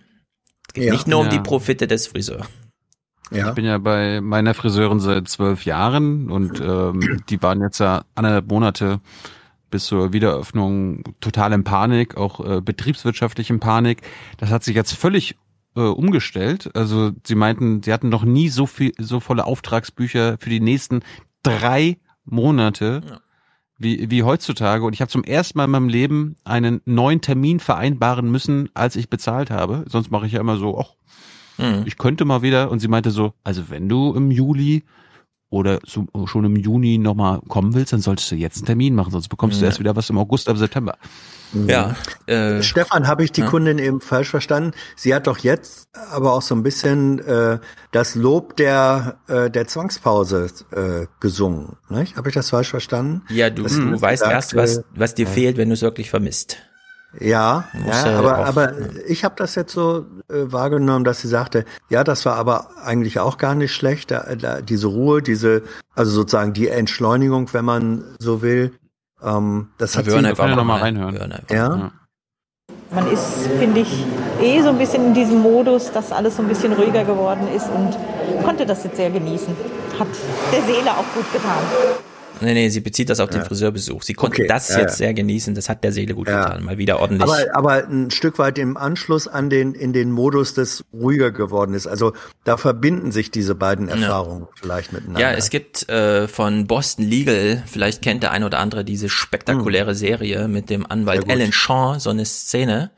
Es 0.68 0.74
geht 0.74 0.84
Ja. 0.84 0.92
nicht 0.92 1.08
nur 1.08 1.20
um 1.20 1.26
Ja. 1.26 1.32
die 1.32 1.40
Profite 1.40 1.86
des 1.86 2.06
Friseurs. 2.06 2.46
Ich 3.30 3.50
bin 3.52 3.64
ja 3.64 3.78
bei 3.78 4.20
meiner 4.20 4.52
Friseurin 4.54 5.00
seit 5.00 5.28
zwölf 5.28 5.64
Jahren 5.64 6.30
und 6.30 6.60
ähm, 6.60 7.22
die 7.30 7.42
waren 7.42 7.62
jetzt 7.62 7.80
ja 7.80 8.04
anderthalb 8.14 8.48
Monate 8.48 9.00
bis 9.70 9.86
zur 9.86 10.12
Wiedereröffnung 10.12 11.02
total 11.20 11.52
in 11.54 11.64
Panik, 11.64 12.16
auch 12.16 12.38
äh, 12.46 12.60
betriebswirtschaftlich 12.60 13.48
in 13.50 13.60
Panik. 13.60 14.02
Das 14.36 14.50
hat 14.50 14.62
sich 14.62 14.76
jetzt 14.76 14.92
völlig 14.92 15.36
äh, 15.74 15.80
umgestellt. 15.80 16.70
Also 16.76 17.12
sie 17.26 17.34
meinten, 17.34 17.82
sie 17.82 17.92
hatten 17.92 18.10
noch 18.10 18.24
nie 18.24 18.50
so 18.50 18.66
viel, 18.66 18.92
so 18.98 19.18
volle 19.20 19.46
Auftragsbücher 19.46 20.36
für 20.38 20.50
die 20.50 20.60
nächsten 20.60 21.00
drei 21.42 21.96
Monate. 22.24 23.20
Wie, 23.76 24.10
wie 24.10 24.22
heutzutage. 24.22 24.84
Und 24.84 24.92
ich 24.92 25.00
habe 25.00 25.10
zum 25.10 25.24
ersten 25.24 25.58
Mal 25.58 25.64
in 25.64 25.70
meinem 25.70 25.88
Leben 25.88 26.36
einen 26.44 26.80
neuen 26.84 27.20
Termin 27.20 27.58
vereinbaren 27.58 28.30
müssen, 28.30 28.68
als 28.74 28.94
ich 28.96 29.10
bezahlt 29.10 29.50
habe. 29.50 29.84
Sonst 29.88 30.10
mache 30.10 30.26
ich 30.26 30.32
ja 30.32 30.40
immer 30.40 30.56
so, 30.56 30.78
ach, 30.78 30.94
ich 31.84 31.98
könnte 31.98 32.24
mal 32.24 32.42
wieder. 32.42 32.70
Und 32.70 32.80
sie 32.80 32.88
meinte 32.88 33.10
so, 33.10 33.32
also 33.42 33.70
wenn 33.70 33.88
du 33.88 34.14
im 34.14 34.30
Juli 34.30 34.84
oder 35.54 35.78
so, 35.86 36.06
schon 36.26 36.44
im 36.44 36.56
Juni 36.56 36.98
nochmal 36.98 37.40
kommen 37.48 37.74
willst, 37.74 37.92
dann 37.92 38.00
solltest 38.00 38.30
du 38.30 38.34
jetzt 38.36 38.58
einen 38.58 38.66
Termin 38.66 38.94
machen, 38.94 39.10
sonst 39.10 39.28
bekommst 39.28 39.58
du 39.58 39.62
Ja. 39.64 39.68
erst 39.68 39.80
wieder 39.80 39.96
was 39.96 40.10
im 40.10 40.18
August, 40.18 40.48
ab 40.48 40.56
September. 40.58 40.96
Ja. 41.68 41.94
Äh, 42.26 42.62
Stefan, 42.62 43.06
habe 43.06 43.22
ich 43.22 43.30
die 43.30 43.42
ja. 43.42 43.46
Kundin 43.46 43.78
eben 43.78 44.00
falsch 44.00 44.28
verstanden? 44.28 44.72
Sie 44.96 45.14
hat 45.14 45.26
doch 45.28 45.38
jetzt 45.38 45.88
aber 46.10 46.32
auch 46.32 46.42
so 46.42 46.54
ein 46.54 46.64
bisschen 46.64 47.20
äh, 47.20 47.58
das 47.92 48.16
Lob 48.16 48.56
der 48.56 49.18
äh, 49.28 49.50
der 49.50 49.66
Zwangspause 49.68 50.50
äh, 50.72 51.06
gesungen. 51.20 51.76
Nicht? 51.88 52.16
Habe 52.16 52.28
ich 52.28 52.34
das 52.34 52.50
falsch 52.50 52.70
verstanden? 52.70 53.22
Ja, 53.28 53.50
du, 53.50 53.62
du 53.62 54.00
weißt 54.00 54.24
erst, 54.24 54.56
was, 54.56 54.82
was 54.96 55.14
dir 55.14 55.28
fehlt, 55.28 55.56
wenn 55.56 55.68
du 55.68 55.74
es 55.74 55.82
wirklich 55.82 56.10
vermisst. 56.10 56.58
Ja, 57.20 57.64
ja 57.86 58.18
aber, 58.18 58.38
auch, 58.38 58.46
aber 58.46 58.72
ich 59.06 59.24
habe 59.24 59.34
das 59.36 59.54
jetzt 59.54 59.72
so 59.72 60.06
äh, 60.28 60.52
wahrgenommen, 60.52 61.04
dass 61.04 61.20
sie 61.20 61.28
sagte, 61.28 61.64
ja, 61.88 62.04
das 62.04 62.24
war 62.26 62.36
aber 62.36 62.68
eigentlich 62.82 63.20
auch 63.20 63.38
gar 63.38 63.54
nicht 63.54 63.74
schlecht, 63.74 64.10
da, 64.10 64.34
da, 64.34 64.60
diese 64.60 64.88
Ruhe, 64.88 65.22
diese, 65.22 65.62
also 65.94 66.10
sozusagen 66.10 66.52
die 66.52 66.68
Entschleunigung, 66.68 67.52
wenn 67.52 67.64
man 67.64 68.04
so 68.18 68.42
will. 68.42 68.72
Ähm, 69.22 69.68
das 69.78 69.96
hat 69.96 70.06
wir 70.06 70.12
sie 70.12 70.18
einfach 70.18 70.48
mal 70.48 70.64
mal 70.64 70.80
rein. 70.80 70.96
Wir 70.96 71.12
hören 71.12 71.32
einfach. 71.32 71.54
Ja? 71.54 71.92
Man 72.90 73.10
ist, 73.10 73.48
finde 73.58 73.80
ich, 73.80 74.06
eh 74.40 74.62
so 74.62 74.68
ein 74.68 74.78
bisschen 74.78 75.06
in 75.06 75.14
diesem 75.14 75.40
Modus, 75.40 75.90
dass 75.92 76.12
alles 76.12 76.36
so 76.36 76.42
ein 76.42 76.48
bisschen 76.48 76.72
ruhiger 76.72 77.04
geworden 77.04 77.48
ist 77.54 77.68
und 77.68 77.96
konnte 78.44 78.66
das 78.66 78.84
jetzt 78.84 78.96
sehr 78.96 79.10
genießen. 79.10 79.54
Hat 79.98 80.08
der 80.52 80.62
Seele 80.62 80.90
auch 80.92 81.04
gut 81.14 81.32
getan. 81.32 81.58
Nee, 82.40 82.54
nee, 82.54 82.68
sie 82.68 82.80
bezieht 82.80 83.10
das 83.10 83.20
auf 83.20 83.30
den 83.30 83.40
Ja. 83.40 83.46
Friseurbesuch. 83.46 84.02
Sie 84.02 84.14
konnte 84.14 84.42
Okay, 84.42 84.48
das 84.48 84.68
ja, 84.70 84.80
jetzt 84.80 84.92
ja. 84.92 85.06
sehr 85.06 85.14
genießen, 85.14 85.54
das 85.54 85.68
hat 85.68 85.84
der 85.84 85.92
Seele 85.92 86.14
gut 86.14 86.26
getan. 86.26 86.64
Mal 86.64 86.78
wieder 86.78 87.00
ordentlich. 87.00 87.22
Aber, 87.30 87.38
aber 87.54 87.88
ein 87.88 88.10
Stück 88.10 88.38
weit 88.38 88.58
im 88.58 88.76
Anschluss 88.76 89.28
an 89.28 89.50
den, 89.50 89.74
in 89.74 89.92
den 89.92 90.10
Modus 90.10 90.54
des 90.54 90.84
ruhiger 90.92 91.30
geworden 91.30 91.74
ist. 91.74 91.86
Also 91.86 92.12
da 92.44 92.56
verbinden 92.56 93.12
sich 93.12 93.30
diese 93.30 93.54
beiden 93.54 93.88
Erfahrungen 93.88 94.48
vielleicht 94.60 94.92
miteinander. 94.92 95.20
Ja, 95.20 95.32
es 95.32 95.50
gibt 95.50 95.88
äh, 95.88 96.28
von 96.28 96.66
Boston 96.66 97.04
Legal, 97.04 97.62
vielleicht 97.66 98.02
kennt 98.02 98.22
der 98.22 98.32
ein 98.32 98.44
oder 98.44 98.58
andere 98.58 98.84
diese 98.84 99.08
spektakuläre 99.08 99.94
Serie 99.94 100.48
mit 100.48 100.70
dem 100.70 100.86
Anwalt 100.90 101.30
Alan 101.30 101.52
Shaw, 101.52 101.98
so 101.98 102.10
eine 102.10 102.24
Szene, 102.24 102.90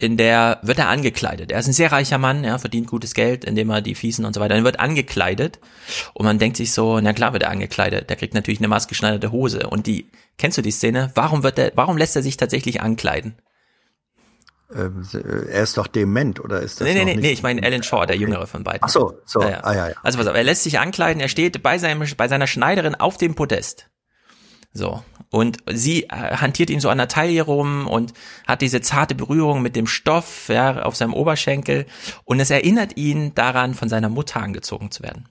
in 0.00 0.16
der 0.16 0.58
wird 0.62 0.78
er 0.78 0.88
angekleidet. 0.88 1.52
Er 1.52 1.60
ist 1.60 1.66
ein 1.66 1.74
sehr 1.74 1.92
reicher 1.92 2.18
Mann, 2.18 2.42
er 2.42 2.58
verdient 2.58 2.86
gutes 2.86 3.12
Geld, 3.12 3.44
indem 3.44 3.68
er 3.70 3.82
die 3.82 3.94
Fiesen 3.94 4.24
und 4.24 4.34
so 4.34 4.40
weiter. 4.40 4.54
Er 4.54 4.64
wird 4.64 4.80
angekleidet 4.80 5.60
und 6.14 6.24
man 6.24 6.38
denkt 6.38 6.56
sich 6.56 6.72
so, 6.72 7.00
na 7.00 7.12
klar 7.12 7.34
wird 7.34 7.42
er 7.42 7.50
angekleidet. 7.50 8.08
Der 8.08 8.16
kriegt 8.16 8.34
natürlich 8.34 8.60
eine 8.60 8.68
maßgeschneiderte 8.68 9.30
Hose. 9.30 9.68
Und 9.68 9.86
die, 9.86 10.10
kennst 10.38 10.56
du 10.56 10.62
die 10.62 10.70
Szene? 10.70 11.10
Warum 11.14 11.42
wird 11.42 11.58
er, 11.58 11.72
warum 11.74 11.98
lässt 11.98 12.16
er 12.16 12.22
sich 12.22 12.38
tatsächlich 12.38 12.80
ankleiden? 12.80 13.34
Ähm, 14.74 15.06
er 15.12 15.62
ist 15.62 15.76
doch 15.76 15.86
dement, 15.86 16.40
oder 16.40 16.60
ist 16.60 16.80
das 16.80 16.86
Nee, 16.86 16.94
nee, 16.94 17.04
nee, 17.04 17.16
nee, 17.16 17.32
ich 17.32 17.42
meine 17.42 17.62
Alan 17.62 17.82
Shaw, 17.82 18.06
der 18.06 18.16
jüngere 18.16 18.46
von 18.46 18.64
beiden. 18.64 18.80
Ach 18.82 18.88
so, 18.88 19.18
so, 19.26 19.42
Ja, 19.42 19.50
ja. 19.50 19.64
ah 19.64 19.74
ja, 19.74 19.88
ja. 19.88 19.94
Also 20.02 20.16
pass 20.16 20.28
auf, 20.28 20.36
er 20.36 20.44
lässt 20.44 20.62
sich 20.62 20.78
ankleiden, 20.78 21.20
er 21.20 21.28
steht 21.28 21.62
bei, 21.62 21.76
seinem, 21.76 22.08
bei 22.16 22.28
seiner 22.28 22.46
Schneiderin 22.46 22.94
auf 22.94 23.16
dem 23.16 23.34
Podest. 23.34 23.90
So. 24.72 25.02
Und 25.30 25.58
sie 25.70 26.04
äh, 26.04 26.36
hantiert 26.36 26.70
ihm 26.70 26.80
so 26.80 26.88
an 26.88 26.98
der 26.98 27.08
Taille 27.08 27.42
rum 27.42 27.86
und 27.86 28.12
hat 28.46 28.62
diese 28.62 28.80
zarte 28.80 29.14
Berührung 29.14 29.62
mit 29.62 29.76
dem 29.76 29.86
Stoff, 29.86 30.48
ja, 30.48 30.82
auf 30.82 30.96
seinem 30.96 31.14
Oberschenkel. 31.14 31.86
Und 32.24 32.40
es 32.40 32.50
erinnert 32.50 32.96
ihn 32.96 33.34
daran, 33.34 33.74
von 33.74 33.88
seiner 33.88 34.08
Mutter 34.08 34.40
angezogen 34.40 34.90
zu 34.90 35.02
werden. 35.02 35.28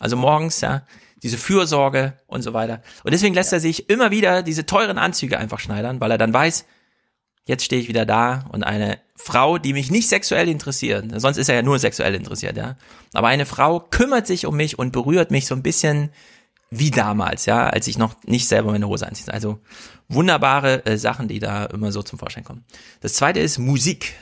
Also 0.00 0.16
morgens, 0.16 0.60
ja, 0.60 0.86
diese 1.22 1.38
Fürsorge 1.38 2.14
und 2.26 2.42
so 2.42 2.52
weiter. 2.52 2.82
Und 3.04 3.12
deswegen 3.12 3.34
lässt 3.34 3.52
er 3.52 3.60
sich 3.60 3.88
immer 3.88 4.10
wieder 4.10 4.42
diese 4.42 4.66
teuren 4.66 4.98
Anzüge 4.98 5.38
einfach 5.38 5.60
schneidern, 5.60 6.00
weil 6.00 6.10
er 6.10 6.18
dann 6.18 6.34
weiß, 6.34 6.64
Jetzt 7.46 7.64
stehe 7.64 7.82
ich 7.82 7.88
wieder 7.88 8.06
da 8.06 8.46
und 8.52 8.62
eine 8.62 8.98
Frau, 9.16 9.58
die 9.58 9.74
mich 9.74 9.90
nicht 9.90 10.08
sexuell 10.08 10.48
interessiert, 10.48 11.04
sonst 11.20 11.36
ist 11.36 11.50
er 11.50 11.56
ja 11.56 11.62
nur 11.62 11.78
sexuell 11.78 12.14
interessiert, 12.14 12.56
ja. 12.56 12.76
Aber 13.12 13.28
eine 13.28 13.44
Frau 13.44 13.80
kümmert 13.80 14.26
sich 14.26 14.46
um 14.46 14.56
mich 14.56 14.78
und 14.78 14.92
berührt 14.92 15.30
mich 15.30 15.46
so 15.46 15.54
ein 15.54 15.62
bisschen 15.62 16.10
wie 16.78 16.90
damals, 16.90 17.46
ja, 17.46 17.68
als 17.68 17.86
ich 17.86 17.98
noch 17.98 18.14
nicht 18.24 18.48
selber 18.48 18.72
meine 18.72 18.88
Hose 18.88 19.06
anziehe. 19.06 19.32
Also 19.32 19.58
wunderbare 20.08 20.84
äh, 20.86 20.96
Sachen, 20.96 21.28
die 21.28 21.38
da 21.38 21.66
immer 21.66 21.92
so 21.92 22.02
zum 22.02 22.18
Vorschein 22.18 22.44
kommen. 22.44 22.64
Das 23.00 23.14
zweite 23.14 23.40
ist 23.40 23.58
Musik. 23.58 24.14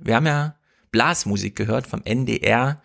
Wir 0.00 0.16
haben 0.16 0.26
ja 0.26 0.56
Blasmusik 0.90 1.56
gehört 1.56 1.86
vom 1.86 2.02
NDR. 2.04 2.80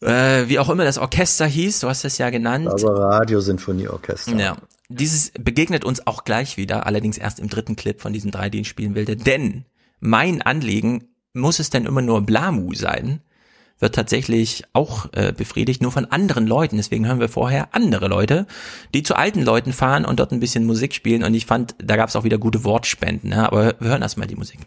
Äh, 0.00 0.48
wie 0.48 0.58
auch 0.58 0.68
immer 0.68 0.84
das 0.84 0.98
Orchester 0.98 1.46
hieß, 1.46 1.80
du 1.80 1.88
hast 1.88 2.04
es 2.04 2.18
ja 2.18 2.30
genannt. 2.30 2.68
Aber 2.68 2.98
Radiosinfonieorchester. 2.98 4.36
Ja. 4.36 4.56
Dieses 4.88 5.30
begegnet 5.30 5.84
uns 5.84 6.06
auch 6.06 6.24
gleich 6.24 6.56
wieder, 6.56 6.86
allerdings 6.86 7.16
erst 7.16 7.40
im 7.40 7.48
dritten 7.48 7.74
Clip 7.74 8.00
von 8.00 8.12
diesen 8.12 8.30
drei, 8.30 8.50
die 8.50 8.60
ich 8.60 8.68
spielen 8.68 8.94
wilde. 8.94 9.16
Denn 9.16 9.64
mein 10.00 10.42
Anliegen, 10.42 11.08
muss 11.32 11.58
es 11.58 11.70
denn 11.70 11.86
immer 11.86 12.02
nur 12.02 12.20
Blamu 12.22 12.74
sein? 12.74 13.20
Wird 13.78 13.94
tatsächlich 13.94 14.64
auch 14.72 15.06
äh, 15.12 15.32
befriedigt, 15.32 15.82
nur 15.82 15.92
von 15.92 16.06
anderen 16.06 16.46
Leuten. 16.46 16.76
Deswegen 16.76 17.06
hören 17.06 17.20
wir 17.20 17.28
vorher 17.28 17.68
andere 17.72 18.08
Leute, 18.08 18.46
die 18.94 19.02
zu 19.02 19.14
alten 19.16 19.42
Leuten 19.42 19.72
fahren 19.72 20.04
und 20.04 20.20
dort 20.20 20.32
ein 20.32 20.40
bisschen 20.40 20.64
Musik 20.64 20.94
spielen. 20.94 21.22
Und 21.22 21.34
ich 21.34 21.46
fand, 21.46 21.74
da 21.78 21.96
gab 21.96 22.08
es 22.08 22.16
auch 22.16 22.24
wieder 22.24 22.38
gute 22.38 22.64
Wortspenden. 22.64 23.32
Ja? 23.32 23.46
Aber 23.46 23.74
wir 23.78 23.88
hören 23.88 24.02
erstmal 24.02 24.26
die 24.26 24.36
Musik. 24.36 24.60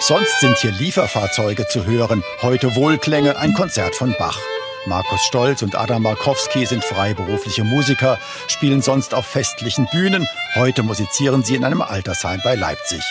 Sonst 0.00 0.40
sind 0.40 0.56
hier 0.56 0.72
Lieferfahrzeuge 0.72 1.68
zu 1.68 1.84
hören. 1.84 2.24
Heute 2.42 2.74
Wohlklänge, 2.74 3.36
ein 3.36 3.54
Konzert 3.54 3.94
von 3.94 4.14
Bach. 4.18 4.38
Markus 4.86 5.20
Stolz 5.20 5.62
und 5.62 5.76
Adam 5.76 6.02
Markowski 6.02 6.64
sind 6.64 6.82
freiberufliche 6.82 7.64
Musiker, 7.64 8.18
spielen 8.48 8.80
sonst 8.80 9.12
auf 9.12 9.26
festlichen 9.26 9.86
Bühnen. 9.92 10.26
Heute 10.54 10.82
musizieren 10.82 11.42
sie 11.42 11.54
in 11.54 11.64
einem 11.64 11.82
Altersheim 11.82 12.40
bei 12.42 12.54
Leipzig. 12.54 13.02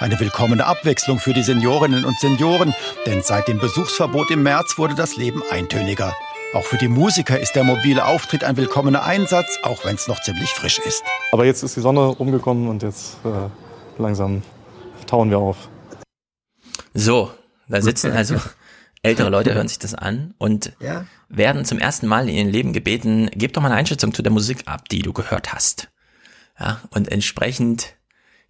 Eine 0.00 0.18
willkommene 0.18 0.64
Abwechslung 0.64 1.18
für 1.18 1.34
die 1.34 1.42
Seniorinnen 1.42 2.06
und 2.06 2.18
Senioren, 2.18 2.72
denn 3.04 3.20
seit 3.22 3.48
dem 3.48 3.58
Besuchsverbot 3.58 4.30
im 4.30 4.42
März 4.42 4.78
wurde 4.78 4.94
das 4.94 5.16
Leben 5.16 5.42
eintöniger. 5.50 6.16
Auch 6.54 6.64
für 6.64 6.78
die 6.78 6.88
Musiker 6.88 7.38
ist 7.38 7.52
der 7.52 7.64
mobile 7.64 8.06
Auftritt 8.06 8.42
ein 8.42 8.56
willkommener 8.56 9.02
Einsatz, 9.02 9.58
auch 9.62 9.84
wenn 9.84 9.96
es 9.96 10.08
noch 10.08 10.22
ziemlich 10.22 10.48
frisch 10.48 10.78
ist. 10.78 11.02
Aber 11.32 11.44
jetzt 11.44 11.62
ist 11.62 11.76
die 11.76 11.82
Sonne 11.82 12.00
rumgekommen 12.00 12.68
und 12.68 12.82
jetzt 12.82 13.18
äh, 13.26 14.00
langsam 14.00 14.42
tauen 15.06 15.28
wir 15.28 15.38
auf. 15.38 15.68
So, 16.94 17.30
da 17.68 17.82
sitzen 17.82 18.12
also 18.12 18.36
ältere 19.02 19.28
Leute, 19.28 19.52
hören 19.52 19.68
sich 19.68 19.80
das 19.80 19.94
an 19.94 20.32
und 20.38 20.72
ja. 20.80 21.04
werden 21.28 21.66
zum 21.66 21.78
ersten 21.78 22.06
Mal 22.06 22.26
in 22.26 22.36
ihrem 22.36 22.48
Leben 22.48 22.72
gebeten, 22.72 23.28
gib 23.34 23.52
doch 23.52 23.60
mal 23.60 23.68
eine 23.68 23.76
Einschätzung 23.76 24.14
zu 24.14 24.22
der 24.22 24.32
Musik 24.32 24.62
ab, 24.64 24.88
die 24.88 25.02
du 25.02 25.12
gehört 25.12 25.52
hast. 25.52 25.90
Ja, 26.58 26.80
und 26.88 27.12
entsprechend 27.12 27.99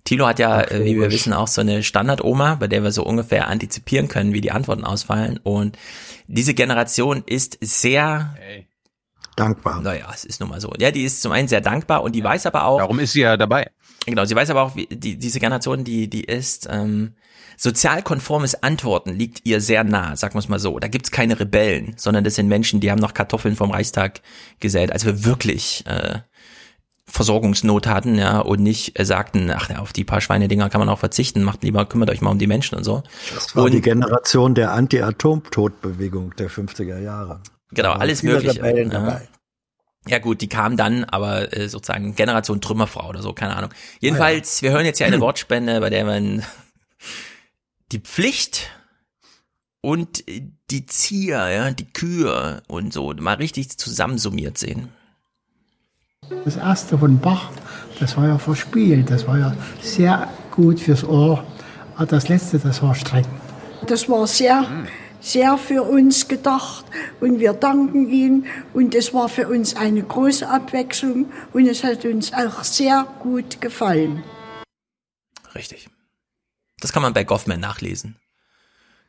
Tilo 0.04 0.26
hat 0.26 0.38
ja, 0.38 0.60
okay, 0.60 0.84
wie 0.84 1.00
wir 1.00 1.10
wissen, 1.10 1.32
auch 1.32 1.48
so 1.48 1.60
eine 1.60 1.82
Standardoma, 1.82 2.56
bei 2.56 2.68
der 2.68 2.82
wir 2.82 2.92
so 2.92 3.04
ungefähr 3.04 3.48
antizipieren 3.48 4.08
können, 4.08 4.32
wie 4.32 4.40
die 4.40 4.50
Antworten 4.50 4.84
ausfallen. 4.84 5.38
Und 5.42 5.78
diese 6.26 6.54
Generation 6.54 7.22
ist 7.26 7.58
sehr 7.60 8.34
hey. 8.38 8.66
dankbar. 9.36 9.80
Naja, 9.82 10.10
es 10.14 10.24
ist 10.24 10.40
nun 10.40 10.48
mal 10.48 10.60
so. 10.60 10.72
Ja, 10.78 10.90
die 10.90 11.04
ist 11.04 11.22
zum 11.22 11.32
einen 11.32 11.48
sehr 11.48 11.60
dankbar 11.60 12.02
und 12.02 12.14
die 12.14 12.24
weiß 12.24 12.46
aber 12.46 12.64
auch. 12.64 12.78
Darum 12.78 12.98
ist 12.98 13.12
sie 13.12 13.20
ja 13.20 13.36
dabei. 13.36 13.70
Genau, 14.06 14.24
sie 14.24 14.34
weiß 14.34 14.50
aber 14.50 14.62
auch, 14.62 14.76
wie, 14.76 14.86
die, 14.86 15.18
diese 15.18 15.40
Generation, 15.40 15.84
die, 15.84 16.08
die 16.08 16.24
ist, 16.24 16.66
ähm, 16.70 17.14
sozialkonformes 17.60 18.62
Antworten 18.62 19.10
liegt 19.10 19.46
ihr 19.46 19.60
sehr 19.60 19.84
nah, 19.84 20.16
sagen 20.16 20.34
wir 20.34 20.38
es 20.38 20.48
mal 20.48 20.58
so. 20.58 20.78
Da 20.78 20.88
gibt's 20.88 21.10
keine 21.10 21.38
Rebellen, 21.38 21.92
sondern 21.98 22.24
das 22.24 22.36
sind 22.36 22.48
Menschen, 22.48 22.80
die 22.80 22.90
haben 22.90 22.98
noch 22.98 23.12
Kartoffeln 23.12 23.54
vom 23.54 23.70
Reichstag 23.70 24.22
gesät. 24.60 24.92
Also 24.92 25.08
wir 25.08 25.24
wirklich 25.26 25.84
äh, 25.86 26.20
Versorgungsnot 27.10 27.86
hatten, 27.86 28.16
ja, 28.16 28.38
und 28.40 28.60
nicht 28.60 28.98
äh, 28.98 29.04
sagten, 29.04 29.50
ach, 29.50 29.70
auf 29.78 29.92
die 29.92 30.04
paar 30.04 30.20
Schweinedinger 30.20 30.70
kann 30.70 30.80
man 30.80 30.88
auch 30.88 30.98
verzichten, 30.98 31.42
macht 31.42 31.62
lieber, 31.62 31.84
kümmert 31.86 32.10
euch 32.10 32.20
mal 32.20 32.30
um 32.30 32.38
die 32.38 32.46
Menschen 32.46 32.76
und 32.76 32.84
so. 32.84 33.02
Das 33.34 33.54
war 33.56 33.64
und, 33.64 33.72
die 33.72 33.80
Generation 33.80 34.54
der 34.54 34.72
Anti-Atom-Todbewegung 34.72 36.34
der 36.36 36.50
50er 36.50 36.98
Jahre. 36.98 37.40
Genau, 37.72 37.92
alles 37.92 38.22
mögliche. 38.22 38.60
Ja. 38.60 39.20
ja 40.06 40.18
gut, 40.18 40.40
die 40.40 40.48
kam 40.48 40.76
dann, 40.76 41.04
aber 41.04 41.56
äh, 41.56 41.68
sozusagen 41.68 42.14
Generation 42.14 42.60
Trümmerfrau 42.60 43.08
oder 43.08 43.22
so, 43.22 43.32
keine 43.32 43.56
Ahnung. 43.56 43.70
Jedenfalls, 44.00 44.60
ja. 44.60 44.68
wir 44.68 44.72
hören 44.72 44.86
jetzt 44.86 44.98
hier 44.98 45.06
eine 45.06 45.20
Wortspende, 45.20 45.80
bei 45.80 45.90
der 45.90 46.04
man 46.04 46.44
die 47.92 48.00
Pflicht 48.00 48.70
und 49.82 50.24
die 50.70 50.86
Zier, 50.86 51.48
ja, 51.48 51.70
die 51.70 51.90
Kühe 51.92 52.62
und 52.68 52.92
so 52.92 53.12
mal 53.14 53.34
richtig 53.34 53.76
zusammensummiert 53.78 54.58
sehen. 54.58 54.90
Das 56.44 56.56
erste 56.56 56.96
von 56.96 57.18
Bach, 57.18 57.50
das 57.98 58.16
war 58.16 58.26
ja 58.26 58.38
verspielt, 58.38 59.10
das 59.10 59.26
war 59.26 59.38
ja 59.38 59.54
sehr 59.82 60.28
gut 60.50 60.80
fürs 60.80 61.04
Ohr. 61.04 61.44
Aber 61.96 62.06
das 62.06 62.28
letzte, 62.28 62.58
das 62.58 62.82
war 62.82 62.94
streng. 62.94 63.26
Das 63.86 64.08
war 64.08 64.26
sehr, 64.26 64.64
sehr 65.20 65.58
für 65.58 65.82
uns 65.82 66.28
gedacht 66.28 66.84
und 67.20 67.40
wir 67.40 67.52
danken 67.52 68.08
ihm. 68.08 68.44
Und 68.72 68.94
es 68.94 69.12
war 69.12 69.28
für 69.28 69.48
uns 69.48 69.76
eine 69.76 70.02
große 70.02 70.48
Abwechslung 70.48 71.26
und 71.52 71.66
es 71.66 71.84
hat 71.84 72.04
uns 72.04 72.32
auch 72.32 72.62
sehr 72.64 73.06
gut 73.20 73.60
gefallen. 73.60 74.22
Richtig. 75.54 75.88
Das 76.80 76.92
kann 76.92 77.02
man 77.02 77.12
bei 77.12 77.24
Goffman 77.24 77.60
nachlesen. 77.60 78.16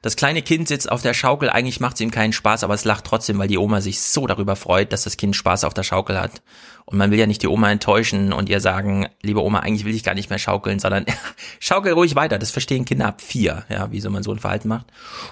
Das 0.01 0.15
kleine 0.15 0.41
Kind 0.41 0.67
sitzt 0.67 0.91
auf 0.91 1.03
der 1.03 1.13
Schaukel, 1.13 1.51
eigentlich 1.51 1.80
macht 1.80 1.93
es 1.93 2.01
ihm 2.01 2.09
keinen 2.09 2.33
Spaß, 2.33 2.63
aber 2.63 2.73
es 2.73 2.85
lacht 2.85 3.05
trotzdem, 3.05 3.38
weil 3.38 3.47
die 3.47 3.59
Oma 3.59 3.81
sich 3.81 4.01
so 4.01 4.25
darüber 4.25 4.55
freut, 4.55 4.91
dass 4.91 5.03
das 5.03 5.15
Kind 5.15 5.35
Spaß 5.35 5.63
auf 5.63 5.75
der 5.75 5.83
Schaukel 5.83 6.19
hat. 6.19 6.41
Und 6.85 6.97
man 6.97 7.11
will 7.11 7.19
ja 7.19 7.27
nicht 7.27 7.43
die 7.43 7.47
Oma 7.47 7.71
enttäuschen 7.71 8.33
und 8.33 8.49
ihr 8.49 8.61
sagen, 8.61 9.07
liebe 9.21 9.43
Oma, 9.43 9.59
eigentlich 9.59 9.85
will 9.85 9.93
ich 9.93 10.03
gar 10.03 10.15
nicht 10.15 10.31
mehr 10.31 10.39
schaukeln, 10.39 10.80
sondern 10.80 11.05
schaukel 11.59 11.93
ruhig 11.93 12.15
weiter. 12.15 12.39
Das 12.39 12.49
verstehen 12.49 12.85
Kinder 12.85 13.07
ab 13.07 13.21
vier, 13.21 13.63
ja, 13.69 13.91
wie 13.91 14.01
so 14.01 14.09
man 14.09 14.23
so 14.23 14.31
ein 14.31 14.39
Verhalten 14.39 14.69
macht. 14.69 14.88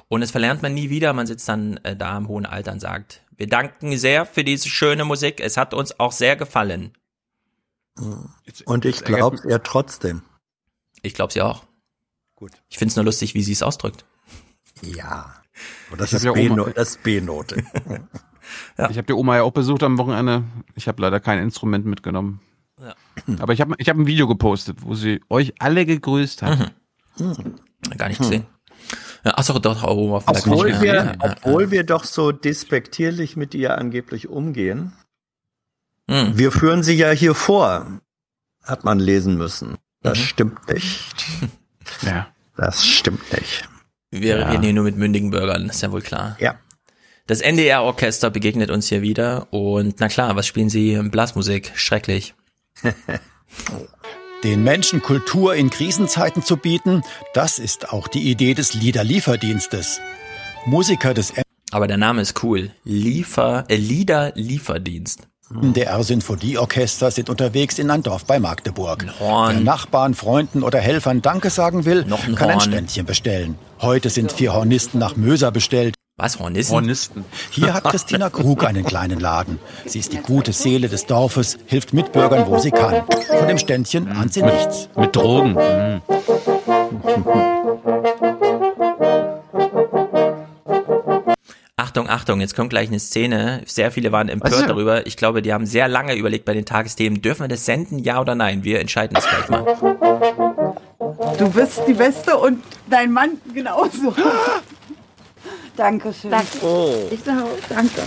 Und 0.08 0.22
das 0.22 0.30
verlernt 0.30 0.62
man 0.62 0.76
nie 0.76 0.92
wieder. 0.92 1.14
Man 1.14 1.26
sitzt 1.26 1.50
dann 1.50 1.78
äh, 1.78 1.96
da 1.96 2.16
im 2.16 2.28
hohen 2.28 2.46
Alter 2.46 2.72
und 2.72 2.80
sagt, 2.80 3.24
wir 3.36 3.48
danken 3.48 3.98
sehr 3.98 4.28
für 4.28 4.44
diese 4.44 4.70
schöne 4.70 5.04
Musik. 5.04 5.40
Es 5.40 5.58
hat 5.58 5.74
uns 5.74 6.00
auch 6.00 6.12
sehr 6.12 6.36
gefallen. 6.36 6.94
Und 8.66 8.86
ich 8.86 9.04
glaube 9.04 9.38
es 9.38 9.46
ihr 9.46 9.64
trotzdem. 9.64 10.22
Ich 11.02 11.16
glaube 11.16 11.34
sie 11.34 11.42
auch. 11.42 11.66
Gut. 12.36 12.52
Ich 12.70 12.78
finde 12.78 12.92
es 12.92 12.96
nur 12.96 13.06
lustig, 13.06 13.34
wie 13.34 13.44
sie 13.44 13.52
es 13.52 13.64
ausdrückt. 13.64 14.06
Ja. 14.82 15.34
Und 15.92 16.00
das, 16.00 16.14
ist 16.14 16.24
ja 16.24 16.32
B-Note. 16.32 16.74
Das 16.74 16.98
B-Note. 17.04 17.64
ja. 18.78 18.90
Ich 18.90 18.98
habe 18.98 19.08
die 19.08 19.14
Oma 19.14 19.38
ja 19.38 19.44
auch 19.44 19.52
besucht 19.52 19.84
am 19.84 19.98
Wochenende. 19.98 20.44
Ich 20.76 20.88
habe 20.88 21.02
leider 21.02 21.20
kein 21.20 21.40
Instrument 21.40 21.86
mitgenommen. 21.86 22.42
Ja. 22.80 22.96
Aber 23.40 23.54
ich 23.54 23.62
habe 23.62 23.76
ich 23.78 23.90
hab 23.90 23.98
ein 23.98 24.08
Video 24.08 24.28
gepostet, 24.28 24.78
wo 24.82 24.96
sie 24.96 25.22
euch 25.30 25.54
alle 25.60 25.86
gegrüßt 25.86 26.42
hat. 26.42 26.74
Mhm. 27.18 27.56
Gar 27.98 28.10
nicht 28.10 28.20
gesehen. 28.20 28.46
Ja, 29.26 29.38
achso, 29.38 29.60
doch, 29.60 29.84
auf 29.84 30.24
obwohl, 30.28 30.82
wir, 30.82 30.94
ja. 30.94 31.14
obwohl 31.20 31.72
wir 31.72 31.84
doch 31.84 32.06
so 32.06 32.32
despektierlich 32.32 33.36
mit 33.36 33.54
ihr 33.54 33.78
angeblich 33.78 34.30
umgehen. 34.30 34.94
Mhm. 36.08 36.38
Wir 36.38 36.52
führen 36.52 36.84
sie 36.84 36.96
ja 36.96 37.12
hier 37.12 37.36
vor, 37.36 38.00
hat 38.64 38.86
man 38.86 39.00
lesen 39.00 39.38
müssen. 39.38 39.78
Das 40.02 40.18
mhm. 40.18 40.24
stimmt 40.24 40.70
nicht. 40.70 41.26
Ja. 42.02 42.28
Das 42.56 42.86
stimmt 42.86 43.32
nicht. 43.34 43.68
Wir 44.12 44.40
ja. 44.40 44.50
reden 44.50 44.64
hier 44.64 44.74
nur 44.74 44.84
mit 44.84 44.98
mündigen 44.98 45.30
Bürgern, 45.30 45.70
ist 45.70 45.82
ja 45.82 45.92
wohl 45.92 46.02
klar. 46.02 46.36
Ja. 46.40 46.60
Das 47.28 47.42
NDR-Orchester 47.42 48.32
begegnet 48.32 48.72
uns 48.72 48.88
hier 48.88 49.04
wieder 49.04 49.48
und 49.54 50.00
na 50.00 50.08
klar, 50.08 50.36
was 50.36 50.48
spielen 50.48 50.70
sie? 50.70 51.00
Blasmusik. 51.12 51.72
Schrecklich. 51.76 52.34
Den 54.44 54.64
Menschen 54.64 55.02
Kultur 55.02 55.54
in 55.54 55.70
Krisenzeiten 55.70 56.42
zu 56.42 56.58
bieten, 56.58 57.04
das 57.34 57.60
ist 57.60 57.92
auch 57.92 58.08
die 58.08 58.32
Idee 58.32 58.54
des 58.54 58.74
Liederlieferdienstes. 58.74 60.00
Musiker 60.66 61.14
des 61.14 61.34
Aber 61.72 61.88
der 61.88 61.98
Name 61.98 62.22
ist 62.22 62.42
cool. 62.44 62.72
Liefer, 62.84 63.66
äh, 63.68 63.76
Liederlieferdienst. 63.76 65.28
DR-Sinfonieorchester 65.52 67.10
sind 67.10 67.30
unterwegs 67.30 67.80
in 67.80 67.90
ein 67.90 68.04
Dorf 68.04 68.26
bei 68.26 68.40
Magdeburg. 68.40 69.06
Wer 69.20 69.60
Nachbarn, 69.60 70.14
Freunden 70.14 70.62
oder 70.62 70.80
Helfern 70.80 71.22
Danke 71.22 71.50
sagen 71.50 71.86
will, 71.86 72.06
ein 72.06 72.36
kann 72.36 72.50
ein 72.52 72.60
Ständchen 72.60 73.06
bestellen. 73.06 73.56
Heute 73.82 74.10
sind 74.10 74.32
vier 74.32 74.54
Hornisten 74.54 75.00
nach 75.00 75.16
Möser 75.16 75.52
bestellt. 75.52 75.96
Was, 76.18 76.38
Hornisten? 76.38 76.74
Hornisten. 76.74 77.26
Hier 77.50 77.74
hat 77.74 77.86
Christina 77.86 78.30
Krug 78.32 78.66
einen 78.66 78.84
kleinen 78.84 79.20
Laden. 79.20 79.58
Sie 79.86 80.00
ist 80.00 80.12
die 80.14 80.18
gute 80.18 80.54
Seele 80.54 80.90
des 80.90 81.06
Dorfes, 81.06 81.58
hilft 81.66 81.94
Mitbürgern, 81.94 82.46
wo 82.48 82.60
sie 82.60 82.72
kann. 82.72 83.04
Von 83.38 83.48
dem 83.48 83.58
Ständchen 83.58 84.06
mhm. 84.06 84.12
ahnt 84.12 84.34
sie 84.34 84.44
nichts. 84.44 84.90
Mit 84.98 85.16
Drogen. 85.16 85.54
Mhm. 85.54 86.02
Achtung, 91.90 92.08
Achtung, 92.08 92.40
jetzt 92.40 92.56
kommt 92.56 92.70
gleich 92.70 92.88
eine 92.90 93.00
Szene. 93.00 93.64
Sehr 93.66 93.90
viele 93.90 94.12
waren 94.12 94.30
empört 94.30 94.54
also. 94.54 94.68
darüber. 94.68 95.08
Ich 95.08 95.18
glaube, 95.18 95.42
die 95.42 95.54
haben 95.54 95.66
sehr 95.66 95.88
lange 95.88 96.14
überlegt 96.14 96.46
bei 96.46 96.54
den 96.54 96.64
Tagesthemen, 96.64 97.24
dürfen 97.24 97.46
wir 97.46 97.48
das 97.48 97.66
senden, 97.66 97.98
ja 97.98 98.22
oder 98.22 98.36
nein? 98.36 98.64
Wir 98.64 98.80
entscheiden 98.80 99.16
das 99.16 99.28
gleich 99.28 99.50
mal. 99.50 99.66
Du 101.40 101.50
bist 101.50 101.82
die 101.88 101.96
Beste 101.96 102.38
und 102.38 102.64
dein 102.88 103.12
Mann 103.12 103.42
genauso. 103.56 104.14
Dankeschön. 105.76 106.30
Danke. 106.30 106.60
Oh. 106.62 107.08
Ich 107.10 107.22
sage 107.22 107.44
danke. 107.70 108.02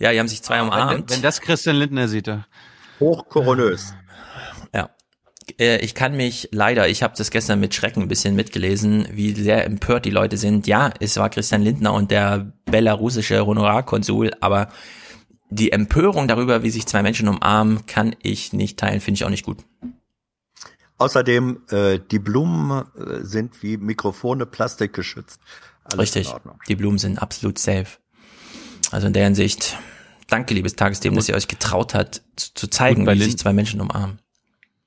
Ja, 0.00 0.10
die 0.10 0.18
haben 0.18 0.26
sich 0.26 0.42
zwei 0.42 0.60
umarmt. 0.60 1.08
Wenn, 1.08 1.10
wenn 1.10 1.22
das 1.22 1.40
Christian 1.40 1.76
Lindner 1.76 2.08
sieht. 2.08 2.28
Hochkoronös. 2.98 3.94
Äh, 5.58 5.78
Ich 5.84 5.94
kann 5.94 6.16
mich 6.16 6.48
leider, 6.52 6.88
ich 6.88 7.02
habe 7.02 7.14
das 7.16 7.30
gestern 7.30 7.60
mit 7.60 7.74
Schrecken 7.74 8.02
ein 8.02 8.08
bisschen 8.08 8.34
mitgelesen, 8.34 9.06
wie 9.12 9.32
sehr 9.34 9.64
empört 9.64 10.04
die 10.04 10.10
Leute 10.10 10.36
sind. 10.36 10.66
Ja, 10.66 10.92
es 11.00 11.16
war 11.16 11.30
Christian 11.30 11.62
Lindner 11.62 11.92
und 11.92 12.10
der 12.10 12.52
belarussische 12.64 13.44
Honorarkonsul, 13.46 14.32
aber 14.40 14.68
die 15.50 15.72
Empörung 15.72 16.26
darüber, 16.26 16.62
wie 16.62 16.70
sich 16.70 16.86
zwei 16.86 17.02
Menschen 17.02 17.28
umarmen, 17.28 17.86
kann 17.86 18.16
ich 18.22 18.52
nicht 18.52 18.78
teilen, 18.78 19.00
finde 19.00 19.16
ich 19.18 19.24
auch 19.24 19.30
nicht 19.30 19.44
gut. 19.44 19.58
Außerdem, 20.98 21.60
äh, 21.70 21.98
die 22.10 22.18
Blumen 22.18 22.84
äh, 22.96 23.24
sind 23.24 23.62
wie 23.62 23.76
Mikrofone 23.76 24.46
plastikgeschützt. 24.46 25.40
Alles 25.84 25.98
Richtig. 25.98 26.32
Die 26.68 26.76
Blumen 26.76 26.98
sind 26.98 27.18
absolut 27.20 27.58
safe. 27.58 27.98
Also 28.90 29.08
in 29.08 29.12
der 29.12 29.24
Hinsicht, 29.24 29.76
danke, 30.28 30.54
liebes 30.54 30.76
Tagesthemen, 30.76 31.16
dass 31.16 31.28
ihr 31.28 31.34
euch 31.34 31.48
getraut 31.48 31.94
habt, 31.94 32.22
zu, 32.36 32.54
zu 32.54 32.66
zeigen, 32.68 33.06
wie 33.06 33.10
Lind- 33.10 33.24
sich 33.24 33.38
zwei 33.38 33.52
Menschen 33.52 33.80
umarmen. 33.80 34.18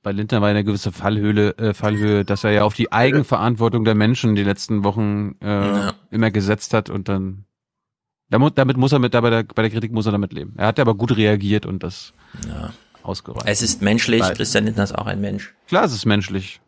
Bei 0.07 0.13
Lindner 0.13 0.39
war 0.39 0.47
eine 0.47 0.63
gewisse 0.63 0.93
Fallhöhe, 0.93 1.57
äh, 1.57 1.73
Fallhöhe, 1.73 2.23
dass 2.23 2.45
er 2.45 2.51
ja 2.51 2.63
auf 2.63 2.73
die 2.73 2.93
Eigenverantwortung 2.93 3.83
der 3.83 3.93
Menschen 3.93 4.35
die 4.35 4.43
letzten 4.43 4.85
Wochen 4.85 5.35
äh, 5.41 5.47
Ja. 5.47 5.93
immer 6.11 6.31
gesetzt 6.31 6.73
hat 6.73 6.89
und 6.89 7.09
dann 7.09 7.43
damit, 8.29 8.57
damit 8.57 8.77
muss 8.77 8.93
er 8.93 8.99
mit, 8.99 9.13
da 9.13 9.19
bei 9.19 9.29
der, 9.29 9.43
bei 9.43 9.63
der 9.63 9.69
Kritik 9.69 9.91
muss 9.91 10.05
er 10.05 10.13
damit 10.13 10.31
leben. 10.31 10.53
Er 10.55 10.67
hat 10.67 10.79
aber 10.79 10.95
gut 10.95 11.17
reagiert 11.17 11.65
und 11.65 11.83
das 11.83 12.13
Ja. 12.47 12.71
ausgereicht. 13.03 13.47
Es 13.47 13.61
ist 13.61 13.81
menschlich, 13.81 14.21
Weil- 14.21 14.33
Christian 14.35 14.63
Lindner 14.63 14.85
ist 14.85 14.97
auch 14.97 15.07
ein 15.07 15.19
Mensch. 15.19 15.53
Klar, 15.67 15.83
es 15.83 15.91
ist 15.93 16.05
menschlich. 16.05 16.61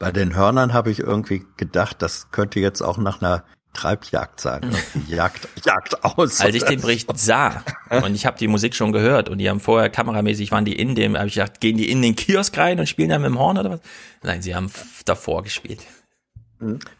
Bei 0.00 0.10
den 0.10 0.34
Hörnern 0.34 0.72
habe 0.72 0.90
ich 0.90 0.98
irgendwie 0.98 1.44
gedacht, 1.56 2.02
das 2.02 2.32
könnte 2.32 2.58
jetzt 2.58 2.80
auch 2.82 2.98
nach 2.98 3.22
einer 3.22 3.44
Treibjagd. 3.72 4.44
Irgendwie 4.44 5.14
Jagd, 5.14 5.48
Jagd 5.64 6.04
aus. 6.04 6.40
Als 6.40 6.54
ich 6.54 6.62
den 6.64 6.80
Bericht 6.80 7.08
sah 7.18 7.64
und 7.90 8.14
ich 8.14 8.26
habe 8.26 8.38
die 8.38 8.48
Musik 8.48 8.74
schon 8.74 8.92
gehört 8.92 9.28
und 9.28 9.38
die 9.38 9.48
haben 9.48 9.60
vorher 9.60 9.88
kameramäßig 9.90 10.50
waren 10.52 10.64
die 10.64 10.76
in 10.78 10.94
dem, 10.94 11.16
habe 11.16 11.28
ich 11.28 11.34
gedacht, 11.34 11.60
gehen 11.60 11.76
die 11.76 11.90
in 11.90 12.02
den 12.02 12.14
Kiosk 12.14 12.56
rein 12.58 12.78
und 12.80 12.86
spielen 12.86 13.08
dann 13.08 13.22
mit 13.22 13.30
dem 13.30 13.38
Horn 13.38 13.58
oder 13.58 13.70
was? 13.70 13.80
Nein, 14.22 14.42
sie 14.42 14.54
haben 14.54 14.70
davor 15.04 15.42
gespielt. 15.42 15.80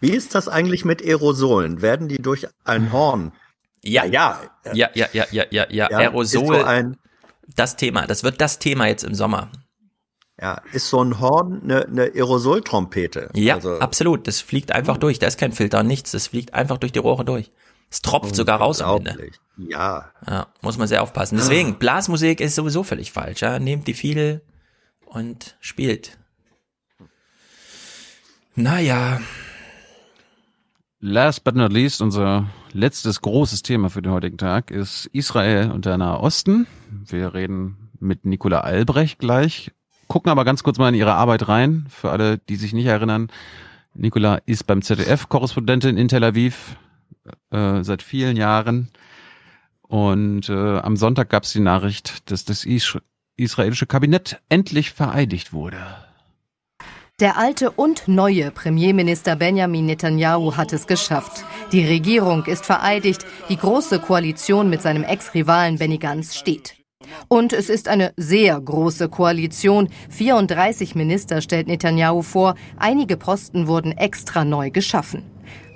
Wie 0.00 0.10
ist 0.10 0.34
das 0.34 0.48
eigentlich 0.48 0.84
mit 0.84 1.02
Aerosolen? 1.02 1.82
Werden 1.82 2.08
die 2.08 2.20
durch 2.20 2.46
ein 2.64 2.90
Horn? 2.90 3.32
Ja, 3.84 4.04
ja, 4.04 4.40
ja, 4.72 4.90
ja, 4.94 5.08
ja, 5.12 5.26
ja, 5.30 5.44
ja, 5.50 5.66
ja. 5.70 5.90
Ja, 5.90 5.98
Aerosol, 5.98 6.56
so 6.58 6.64
ein- 6.64 6.96
das 7.54 7.76
Thema, 7.76 8.06
das 8.06 8.24
wird 8.24 8.40
das 8.40 8.58
Thema 8.58 8.86
jetzt 8.86 9.04
im 9.04 9.14
Sommer. 9.14 9.50
Ja, 10.40 10.60
ist 10.72 10.88
so 10.88 11.02
ein 11.04 11.20
Horn 11.20 11.60
eine, 11.62 11.86
eine 11.86 12.02
Aerosoltrompete? 12.14 13.30
Ja, 13.34 13.56
Also, 13.56 13.78
absolut. 13.78 14.26
Das 14.26 14.40
fliegt 14.40 14.72
einfach 14.72 14.96
durch. 14.96 15.18
Da 15.18 15.26
ist 15.26 15.38
kein 15.38 15.52
Filter, 15.52 15.82
nichts. 15.82 16.12
Das 16.12 16.28
fliegt 16.28 16.54
einfach 16.54 16.78
durch 16.78 16.92
die 16.92 16.98
Rohre 16.98 17.24
durch. 17.24 17.52
Es 17.90 18.00
tropft 18.00 18.34
sogar 18.34 18.58
raus 18.58 18.80
am 18.80 18.98
Ende. 19.04 19.30
Ja. 19.58 20.10
Ja, 20.26 20.46
muss 20.62 20.78
man 20.78 20.88
sehr 20.88 21.02
aufpassen. 21.02 21.36
Deswegen, 21.36 21.78
Blasmusik 21.78 22.40
ist 22.40 22.54
sowieso 22.54 22.82
völlig 22.82 23.12
falsch. 23.12 23.42
Ja? 23.42 23.58
Nehmt 23.58 23.86
die 23.86 23.94
Fiedel 23.94 24.40
und 25.04 25.56
spielt. 25.60 26.18
Naja, 28.54 29.20
Last 31.04 31.42
but 31.42 31.56
not 31.56 31.72
least, 31.72 32.00
unser 32.00 32.46
letztes 32.72 33.20
großes 33.22 33.62
Thema 33.62 33.90
für 33.90 34.02
den 34.02 34.12
heutigen 34.12 34.38
Tag 34.38 34.70
ist 34.70 35.06
Israel 35.06 35.72
und 35.72 35.84
der 35.84 35.98
Nahe 35.98 36.20
Osten. 36.20 36.68
Wir 36.90 37.34
reden 37.34 37.90
mit 37.98 38.24
Nicola 38.24 38.60
Albrecht 38.60 39.18
gleich, 39.18 39.72
gucken 40.08 40.30
aber 40.30 40.44
ganz 40.44 40.62
kurz 40.62 40.78
mal 40.78 40.88
in 40.88 40.94
ihre 40.94 41.14
Arbeit 41.14 41.48
rein. 41.48 41.86
Für 41.88 42.10
alle, 42.10 42.38
die 42.38 42.56
sich 42.56 42.72
nicht 42.72 42.86
erinnern, 42.86 43.28
Nicola 43.94 44.40
ist 44.46 44.66
beim 44.66 44.82
ZDF 44.82 45.28
Korrespondentin 45.28 45.96
in 45.96 46.08
Tel 46.08 46.24
Aviv 46.24 46.76
äh, 47.50 47.82
seit 47.82 48.02
vielen 48.02 48.36
Jahren. 48.36 48.88
Und 49.82 50.48
äh, 50.48 50.78
am 50.78 50.96
Sonntag 50.96 51.28
gab 51.28 51.44
es 51.44 51.52
die 51.52 51.60
Nachricht, 51.60 52.30
dass 52.30 52.44
das 52.44 52.64
is 52.64 52.98
israelische 53.36 53.86
Kabinett 53.86 54.40
endlich 54.48 54.92
vereidigt 54.92 55.52
wurde. 55.52 55.78
Der 57.20 57.36
alte 57.38 57.70
und 57.70 58.08
neue 58.08 58.50
Premierminister 58.50 59.36
Benjamin 59.36 59.86
Netanyahu 59.86 60.56
hat 60.56 60.72
es 60.72 60.86
geschafft. 60.86 61.44
Die 61.70 61.84
Regierung 61.86 62.46
ist 62.46 62.66
vereidigt, 62.66 63.24
die 63.48 63.56
große 63.56 64.00
Koalition 64.00 64.68
mit 64.70 64.82
seinem 64.82 65.04
Ex-Rivalen 65.04 65.78
Benny 65.78 65.98
Gantz 65.98 66.36
steht. 66.36 66.81
Und 67.28 67.52
es 67.52 67.68
ist 67.68 67.88
eine 67.88 68.12
sehr 68.16 68.60
große 68.60 69.08
Koalition. 69.08 69.88
34 70.10 70.94
Minister 70.94 71.40
stellt 71.40 71.66
Netanyahu 71.66 72.22
vor, 72.22 72.54
einige 72.76 73.16
Posten 73.16 73.66
wurden 73.66 73.92
extra 73.92 74.44
neu 74.44 74.70
geschaffen. 74.70 75.22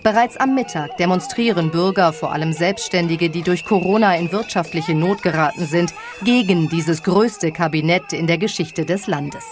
Bereits 0.07 0.37
am 0.37 0.55
Mittag 0.55 0.97
demonstrieren 0.99 1.73
Bürger, 1.73 2.13
vor 2.13 2.31
allem 2.33 2.53
Selbstständige, 2.53 3.29
die 3.29 3.43
durch 3.43 3.65
Corona 3.65 4.15
in 4.15 4.31
wirtschaftliche 4.31 4.95
Not 4.95 5.23
geraten 5.23 5.67
sind, 5.67 5.93
gegen 6.23 6.69
dieses 6.69 7.03
größte 7.03 7.51
Kabinett 7.51 8.13
in 8.13 8.29
der 8.29 8.39
Geschichte 8.39 8.85
des 8.85 9.09
Landes. 9.09 9.45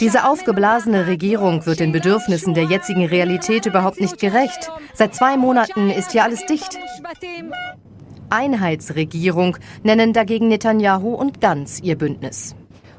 Diese 0.00 0.24
aufgeblasene 0.24 1.06
Regierung 1.06 1.66
wird 1.66 1.80
den 1.80 1.92
Bedürfnissen 1.92 2.54
der 2.54 2.64
jetzigen 2.64 3.04
Realität 3.04 3.66
überhaupt 3.66 4.00
nicht 4.00 4.18
gerecht. 4.18 4.70
Seit 4.94 5.14
zwei 5.14 5.36
Monaten 5.36 5.90
ist 5.90 6.12
hier 6.12 6.24
alles 6.24 6.46
dicht. 6.46 6.78
Einheitsregierung 8.30 9.56
nennen 9.82 10.12
dagegen 10.12 10.48
Netanyahu 10.48 11.14
und 11.14 11.40
Gantz 11.40 11.80
ihr 11.80 11.96
Bündnis. 11.96 12.54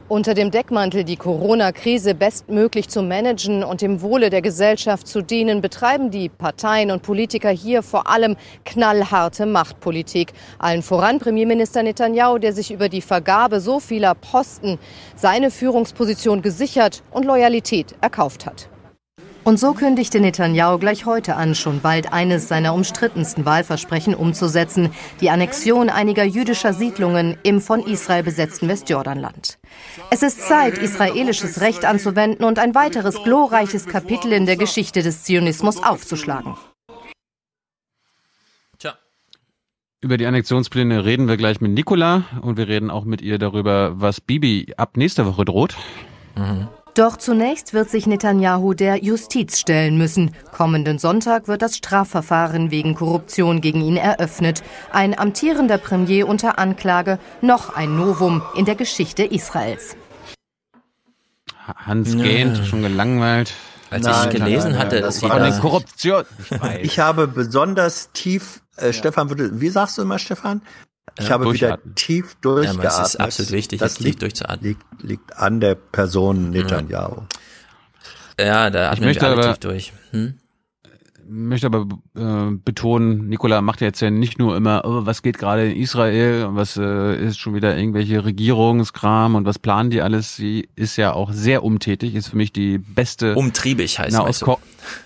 Unter 0.09 0.33
dem 0.33 0.49
Deckmantel, 0.49 1.03
die 1.03 1.17
Corona-Krise 1.17 2.15
bestmöglich 2.15 2.89
zu 2.89 3.03
managen 3.03 3.63
und 3.63 3.81
dem 3.81 4.01
Wohle 4.01 4.31
der 4.31 4.41
Gesellschaft 4.41 5.07
zu 5.07 5.21
dienen, 5.21 5.61
betreiben 5.61 6.09
die 6.09 6.29
Parteien 6.29 6.89
und 6.89 7.03
Politiker 7.03 7.51
hier 7.51 7.83
vor 7.83 8.09
allem 8.09 8.35
knallharte 8.65 9.45
Machtpolitik. 9.45 10.33
Allen 10.57 10.81
voran 10.81 11.19
Premierminister 11.19 11.83
Netanyahu, 11.83 12.39
der 12.39 12.53
sich 12.53 12.71
über 12.71 12.89
die 12.89 13.01
Vergabe 13.01 13.59
so 13.59 13.79
vieler 13.79 14.15
Posten 14.15 14.79
seine 15.15 15.51
Führungsposition 15.51 16.41
gesichert 16.41 17.03
und 17.11 17.25
Loyalität 17.25 17.93
erkauft 18.01 18.47
hat. 18.47 18.67
Und 19.43 19.59
so 19.59 19.73
kündigte 19.73 20.19
Netanyahu 20.19 20.77
gleich 20.77 21.05
heute 21.05 21.35
an, 21.35 21.55
schon 21.55 21.79
bald 21.79 22.13
eines 22.13 22.47
seiner 22.47 22.73
umstrittensten 22.73 23.45
Wahlversprechen 23.45 24.13
umzusetzen, 24.13 24.91
die 25.21 25.29
Annexion 25.29 25.89
einiger 25.89 26.23
jüdischer 26.23 26.73
Siedlungen 26.73 27.37
im 27.43 27.61
von 27.61 27.81
Israel 27.81 28.23
besetzten 28.23 28.67
Westjordanland. 28.67 29.57
Es 30.11 30.23
ist 30.23 30.41
Zeit, 30.41 30.77
israelisches 30.77 31.61
Recht 31.61 31.85
anzuwenden 31.85 32.43
und 32.43 32.59
ein 32.59 32.75
weiteres 32.75 33.23
glorreiches 33.23 33.87
Kapitel 33.87 34.33
in 34.33 34.45
der 34.45 34.57
Geschichte 34.57 35.01
des 35.01 35.23
Zionismus 35.23 35.81
aufzuschlagen. 35.81 36.55
Über 40.01 40.15
die 40.15 40.25
Annexionspläne 40.25 41.03
reden 41.03 41.27
wir 41.27 41.35
gleich 41.35 41.59
mit 41.59 41.73
Nicola 41.73 42.23
und 42.41 42.55
wir 42.55 42.69
reden 42.69 42.89
auch 42.89 43.03
mit 43.03 43.21
ihr 43.21 43.37
darüber, 43.37 43.99
was 43.99 44.21
Bibi 44.21 44.73
ab 44.77 44.95
nächster 44.95 45.25
Woche 45.25 45.43
droht. 45.43 45.75
Doch 46.99 47.15
zunächst 47.15 47.71
wird 47.73 47.89
sich 47.89 48.07
Netanyahu 48.07 48.73
der 48.73 48.97
Justiz 49.01 49.57
stellen 49.57 49.97
müssen. 49.97 50.35
Kommenden 50.51 50.99
Sonntag 50.99 51.47
wird 51.47 51.61
das 51.61 51.77
Strafverfahren 51.77 52.71
wegen 52.71 52.93
Korruption 52.93 53.61
gegen 53.61 53.79
ihn 53.79 53.95
eröffnet. 53.95 54.63
Ein 54.91 55.17
amtierender 55.17 55.77
Premier 55.77 56.27
unter 56.27 56.59
Anklage, 56.59 57.17
noch 57.39 57.73
ein 57.73 57.95
Novum 57.95 58.41
in 58.57 58.65
der 58.65 58.75
Geschichte 58.75 59.23
Israels. 59.23 59.95
Hans 61.73 62.15
Ja. 62.15 62.21
gähnt, 62.23 62.57
schon 62.67 62.81
gelangweilt. 62.81 63.53
Als 63.91 64.05
ich 64.05 64.29
gelesen 64.31 64.77
hatte, 64.77 64.99
dass 64.99 65.21
von 65.21 65.31
sie 65.31 65.37
der 65.39 65.49
da- 65.51 65.57
Korruption. 65.59 66.25
Ich 66.81 66.99
habe 66.99 67.27
besonders 67.29 68.09
tief, 68.11 68.61
äh, 68.75 68.91
Stefan, 68.91 69.29
würde, 69.29 69.61
wie 69.61 69.69
sagst 69.69 69.97
du 69.97 70.01
immer, 70.01 70.19
Stefan? 70.19 70.61
Ich 71.17 71.25
Ja, 71.27 71.31
habe 71.31 71.51
wieder 71.53 71.79
tief 71.95 72.35
Ja, 72.43 72.49
aber 72.51 72.61
es 72.61 72.73
durchgeatmet. 72.73 73.05
ist 73.05 73.15
absolut 73.19 73.51
wichtig, 73.51 73.79
Das 73.79 73.91
jetzt 73.93 73.97
tief 73.97 74.05
liegt, 74.07 74.21
durchzuatmen. 74.21 74.67
liegt, 74.69 74.83
liegt 75.03 75.37
an 75.37 75.59
der 75.59 75.75
Person 75.75 76.49
Netanyahu. 76.51 77.23
Ja, 78.39 78.69
da 78.69 78.85
Ich 78.85 78.91
atmen 78.93 79.05
möchte 79.07 79.21
wir 79.23 79.27
alle 79.29 79.37
aber- 79.37 79.47
tief 79.49 79.57
durch. 79.59 79.93
Hm? 80.11 80.35
möchte 81.31 81.67
aber 81.67 81.85
äh, 82.17 82.55
betonen, 82.55 83.27
Nicola 83.27 83.61
macht 83.61 83.81
ja 83.81 83.87
jetzt 83.87 83.99
ja 83.99 84.09
nicht 84.09 84.39
nur 84.39 84.57
immer, 84.57 84.81
oh, 84.83 85.05
was 85.05 85.21
geht 85.21 85.37
gerade 85.37 85.69
in 85.71 85.77
Israel 85.79 86.45
und 86.45 86.55
was 86.55 86.75
äh, 86.75 87.23
ist 87.23 87.37
schon 87.37 87.53
wieder 87.53 87.77
irgendwelche 87.77 88.25
Regierungskram 88.25 89.35
und 89.35 89.45
was 89.45 89.59
planen 89.59 89.91
die 89.91 90.01
alles. 90.01 90.35
Sie 90.35 90.69
ist 90.75 90.95
ja 90.97 91.13
auch 91.13 91.31
sehr 91.31 91.63
umtätig, 91.63 92.15
ist 92.15 92.29
für 92.29 92.35
mich 92.37 92.51
die 92.51 92.79
beste 92.79 93.35
Umtriebig 93.35 93.99
heißt 93.99 94.09
es. 94.09 94.15
Nahost 94.15 94.43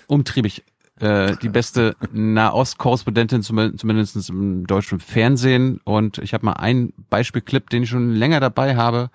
umtriebig. 0.06 0.64
Äh, 1.00 1.36
die 1.42 1.48
beste 1.48 1.96
Nahost-Korrespondentin 2.12 3.42
zum, 3.42 3.76
zumindest 3.76 4.28
im 4.28 4.64
deutschen 4.66 5.00
Fernsehen 5.00 5.80
und 5.82 6.18
ich 6.18 6.34
habe 6.34 6.46
mal 6.46 6.52
einen 6.52 6.92
Beispielclip, 7.10 7.68
den 7.70 7.82
ich 7.82 7.88
schon 7.88 8.14
länger 8.14 8.38
dabei 8.38 8.76
habe, 8.76 9.10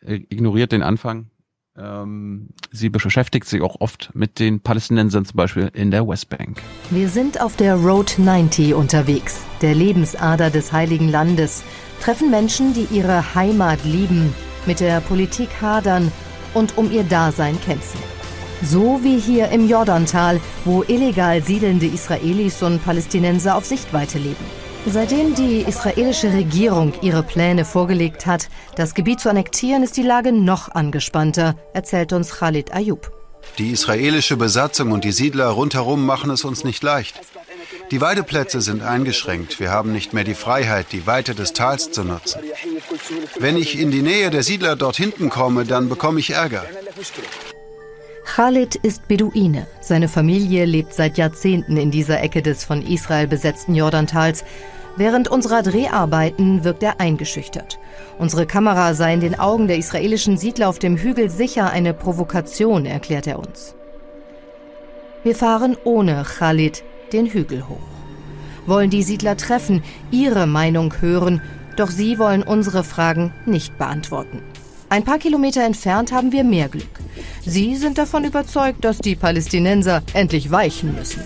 äh, 0.00 0.20
ignoriert 0.28 0.70
den 0.72 0.82
Anfang. 0.82 1.30
Ähm, 1.78 2.48
sie 2.72 2.90
beschäftigt 2.90 3.46
sich 3.46 3.62
auch 3.62 3.76
oft 3.80 4.10
mit 4.14 4.38
den 4.38 4.60
Palästinensern 4.60 5.24
zum 5.24 5.36
Beispiel 5.36 5.70
in 5.72 5.90
der 5.90 6.06
Westbank. 6.06 6.60
Wir 6.90 7.08
sind 7.08 7.40
auf 7.40 7.56
der 7.56 7.76
Road 7.76 8.16
90 8.18 8.74
unterwegs, 8.74 9.40
der 9.62 9.74
Lebensader 9.74 10.50
des 10.50 10.72
Heiligen 10.72 11.08
Landes, 11.08 11.62
treffen 12.02 12.30
Menschen, 12.30 12.74
die 12.74 12.86
ihre 12.94 13.34
Heimat 13.34 13.82
lieben, 13.84 14.34
mit 14.66 14.80
der 14.80 15.00
Politik 15.00 15.48
hadern 15.62 16.12
und 16.52 16.76
um 16.76 16.90
ihr 16.90 17.04
Dasein 17.04 17.58
kämpfen. 17.60 18.17
So 18.62 19.00
wie 19.02 19.18
hier 19.18 19.48
im 19.50 19.68
Jordantal, 19.68 20.40
wo 20.64 20.82
illegal 20.82 21.42
siedelnde 21.42 21.86
Israelis 21.86 22.62
und 22.62 22.84
Palästinenser 22.84 23.56
auf 23.56 23.64
Sichtweite 23.64 24.18
leben. 24.18 24.44
Seitdem 24.86 25.34
die 25.34 25.60
israelische 25.60 26.32
Regierung 26.32 26.92
ihre 27.02 27.22
Pläne 27.22 27.64
vorgelegt 27.64 28.26
hat, 28.26 28.48
das 28.74 28.94
Gebiet 28.94 29.20
zu 29.20 29.28
annektieren, 29.28 29.82
ist 29.82 29.96
die 29.96 30.02
Lage 30.02 30.32
noch 30.32 30.70
angespannter, 30.70 31.56
erzählt 31.72 32.12
uns 32.12 32.30
Khalid 32.30 32.72
Ayub. 32.74 33.12
Die 33.58 33.70
israelische 33.70 34.36
Besatzung 34.36 34.92
und 34.92 35.04
die 35.04 35.12
Siedler 35.12 35.48
rundherum 35.48 36.04
machen 36.04 36.30
es 36.30 36.44
uns 36.44 36.64
nicht 36.64 36.82
leicht. 36.82 37.20
Die 37.90 38.00
Weideplätze 38.00 38.60
sind 38.60 38.82
eingeschränkt. 38.82 39.60
Wir 39.60 39.70
haben 39.70 39.92
nicht 39.92 40.12
mehr 40.12 40.24
die 40.24 40.34
Freiheit, 40.34 40.86
die 40.92 41.06
Weite 41.06 41.34
des 41.34 41.52
Tals 41.52 41.90
zu 41.90 42.02
nutzen. 42.02 42.40
Wenn 43.38 43.56
ich 43.56 43.78
in 43.78 43.90
die 43.90 44.02
Nähe 44.02 44.30
der 44.30 44.42
Siedler 44.42 44.76
dort 44.76 44.96
hinten 44.96 45.30
komme, 45.30 45.64
dann 45.64 45.88
bekomme 45.88 46.20
ich 46.20 46.30
Ärger. 46.30 46.64
Khalid 48.34 48.76
ist 48.76 49.08
Beduine. 49.08 49.66
Seine 49.80 50.06
Familie 50.06 50.66
lebt 50.66 50.92
seit 50.92 51.16
Jahrzehnten 51.16 51.78
in 51.78 51.90
dieser 51.90 52.22
Ecke 52.22 52.42
des 52.42 52.62
von 52.62 52.82
Israel 52.82 53.26
besetzten 53.26 53.74
Jordantals. 53.74 54.44
Während 54.96 55.28
unserer 55.28 55.62
Dreharbeiten 55.62 56.62
wirkt 56.62 56.82
er 56.82 57.00
eingeschüchtert. 57.00 57.78
Unsere 58.18 58.46
Kamera 58.46 58.92
sei 58.92 59.14
in 59.14 59.20
den 59.20 59.40
Augen 59.40 59.66
der 59.66 59.78
israelischen 59.78 60.36
Siedler 60.36 60.68
auf 60.68 60.78
dem 60.78 60.98
Hügel 60.98 61.30
sicher 61.30 61.70
eine 61.70 61.94
Provokation, 61.94 62.84
erklärt 62.84 63.26
er 63.26 63.38
uns. 63.38 63.74
Wir 65.24 65.34
fahren 65.34 65.76
ohne 65.82 66.22
Khalid 66.22 66.84
den 67.12 67.26
Hügel 67.26 67.66
hoch. 67.66 67.78
Wollen 68.66 68.90
die 68.90 69.02
Siedler 69.02 69.38
treffen, 69.38 69.82
ihre 70.10 70.46
Meinung 70.46 70.92
hören, 71.00 71.40
doch 71.76 71.90
sie 71.90 72.18
wollen 72.18 72.42
unsere 72.42 72.84
Fragen 72.84 73.32
nicht 73.46 73.78
beantworten. 73.78 74.42
Ein 74.88 75.04
paar 75.04 75.18
Kilometer 75.18 75.62
entfernt 75.64 76.12
haben 76.12 76.32
wir 76.32 76.44
mehr 76.44 76.68
Glück. 76.68 76.86
Sie 77.44 77.76
sind 77.76 77.98
davon 77.98 78.24
überzeugt, 78.24 78.84
dass 78.84 78.98
die 78.98 79.16
Palästinenser 79.16 80.02
endlich 80.14 80.50
weichen 80.50 80.94
müssen. 80.94 81.24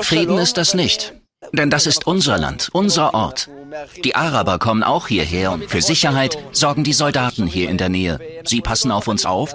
Frieden 0.00 0.38
ist 0.38 0.56
das 0.56 0.74
nicht. 0.74 1.14
Denn 1.52 1.70
das 1.70 1.86
ist 1.86 2.06
unser 2.06 2.38
Land, 2.38 2.70
unser 2.72 3.14
Ort. 3.14 3.48
Die 4.04 4.14
Araber 4.14 4.58
kommen 4.58 4.82
auch 4.82 5.08
hierher 5.08 5.52
und 5.52 5.64
für 5.68 5.82
Sicherheit 5.82 6.38
sorgen 6.52 6.84
die 6.84 6.92
Soldaten 6.92 7.46
hier 7.46 7.68
in 7.68 7.78
der 7.78 7.88
Nähe. 7.88 8.18
Sie 8.44 8.60
passen 8.60 8.90
auf 8.90 9.08
uns 9.08 9.26
auf. 9.26 9.54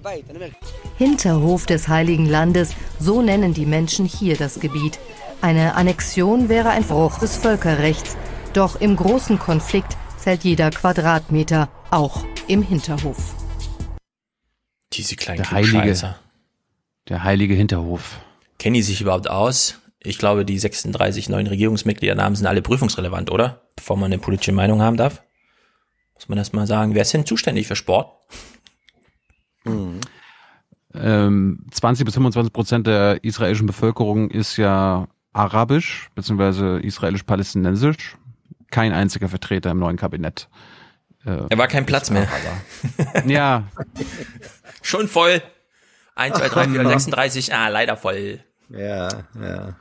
Hinterhof 0.98 1.66
des 1.66 1.88
Heiligen 1.88 2.28
Landes, 2.28 2.74
so 3.00 3.22
nennen 3.22 3.54
die 3.54 3.66
Menschen 3.66 4.06
hier 4.06 4.38
das 4.38 4.60
Gebiet. 4.60 5.00
Eine 5.42 5.76
Annexion 5.76 6.50
wäre 6.50 6.70
ein 6.70 6.84
Bruch 6.84 7.20
des 7.20 7.38
Völkerrechts. 7.38 8.18
Doch 8.54 8.80
im 8.82 8.96
großen 8.96 9.40
Konflikt 9.40 9.96
zählt 10.20 10.44
jeder 10.44 10.70
Quadratmeter, 10.70 11.70
auch 11.92 12.26
im 12.48 12.62
Hinterhof. 12.62 13.36
Diese 14.94 15.16
kleinen 15.16 15.38
Der 15.38 15.52
heilige, 15.52 16.16
der 17.08 17.24
heilige 17.24 17.54
Hinterhof. 17.54 18.20
Kennen 18.58 18.74
die 18.74 18.82
sich 18.82 19.02
überhaupt 19.02 19.30
aus? 19.30 19.80
Ich 20.02 20.18
glaube, 20.18 20.46
die 20.46 20.60
36 20.60 21.30
neuen 21.30 21.48
Regierungsmitgliedernamen 21.48 22.36
sind 22.36 22.48
alle 22.48 22.62
prüfungsrelevant, 22.62 23.32
oder? 23.32 23.62
Bevor 23.76 23.98
man 23.98 24.12
eine 24.12 24.20
politische 24.20 24.52
Meinung 24.52 24.82
haben 24.82 24.98
darf. 24.98 25.22
Muss 26.16 26.28
man 26.28 26.38
das 26.38 26.54
mal 26.54 26.68
sagen. 26.68 26.96
Wer 26.96 27.04
ist 27.04 27.14
denn 27.14 27.26
zuständig 27.26 27.68
für 27.68 27.76
Sport? 27.76 28.12
Mhm. 29.64 30.02
Ähm, 30.94 31.66
20 31.72 32.06
bis 32.06 32.14
25 32.16 32.52
Prozent 32.52 32.88
der 32.88 33.24
israelischen 33.24 33.68
Bevölkerung 33.68 34.30
ist 34.30 34.58
ja 34.58 35.08
arabisch, 35.34 36.10
beziehungsweise 36.16 36.80
israelisch-palästinensisch. 36.80 38.18
Kein 38.72 38.94
einziger 38.94 39.30
Vertreter 39.30 39.72
im 39.72 39.80
neuen 39.80 39.98
Kabinett. 39.98 40.48
Äh, 41.26 41.44
er 41.50 41.58
war 41.58 41.68
kein 41.68 41.86
Platz 41.86 42.10
mehr. 42.10 42.28
ja. 43.26 43.64
Schon 44.82 45.08
voll. 45.08 45.42
1, 46.16 46.38
2, 46.38 46.50
3, 46.50 46.68
4, 46.70 46.88
36. 46.88 47.54
Ah, 47.54 47.68
leider 47.70 47.98
voll. 47.98 48.44
Ja, 48.70 49.10
ja. 49.36 49.46
ja. 49.46 49.76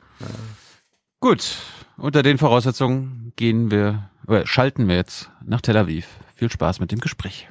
Gut, 1.21 1.57
unter 1.97 2.23
den 2.23 2.39
Voraussetzungen 2.39 3.33
gehen 3.37 3.71
wir, 3.71 4.09
oder 4.27 4.47
schalten 4.47 4.89
wir 4.89 4.97
jetzt 4.97 5.31
nach 5.45 5.61
Tel 5.61 5.77
Aviv. 5.77 6.07
Viel 6.35 6.51
Spaß 6.51 6.79
mit 6.81 6.93
dem 6.93 7.01
Gespräch. 7.01 7.49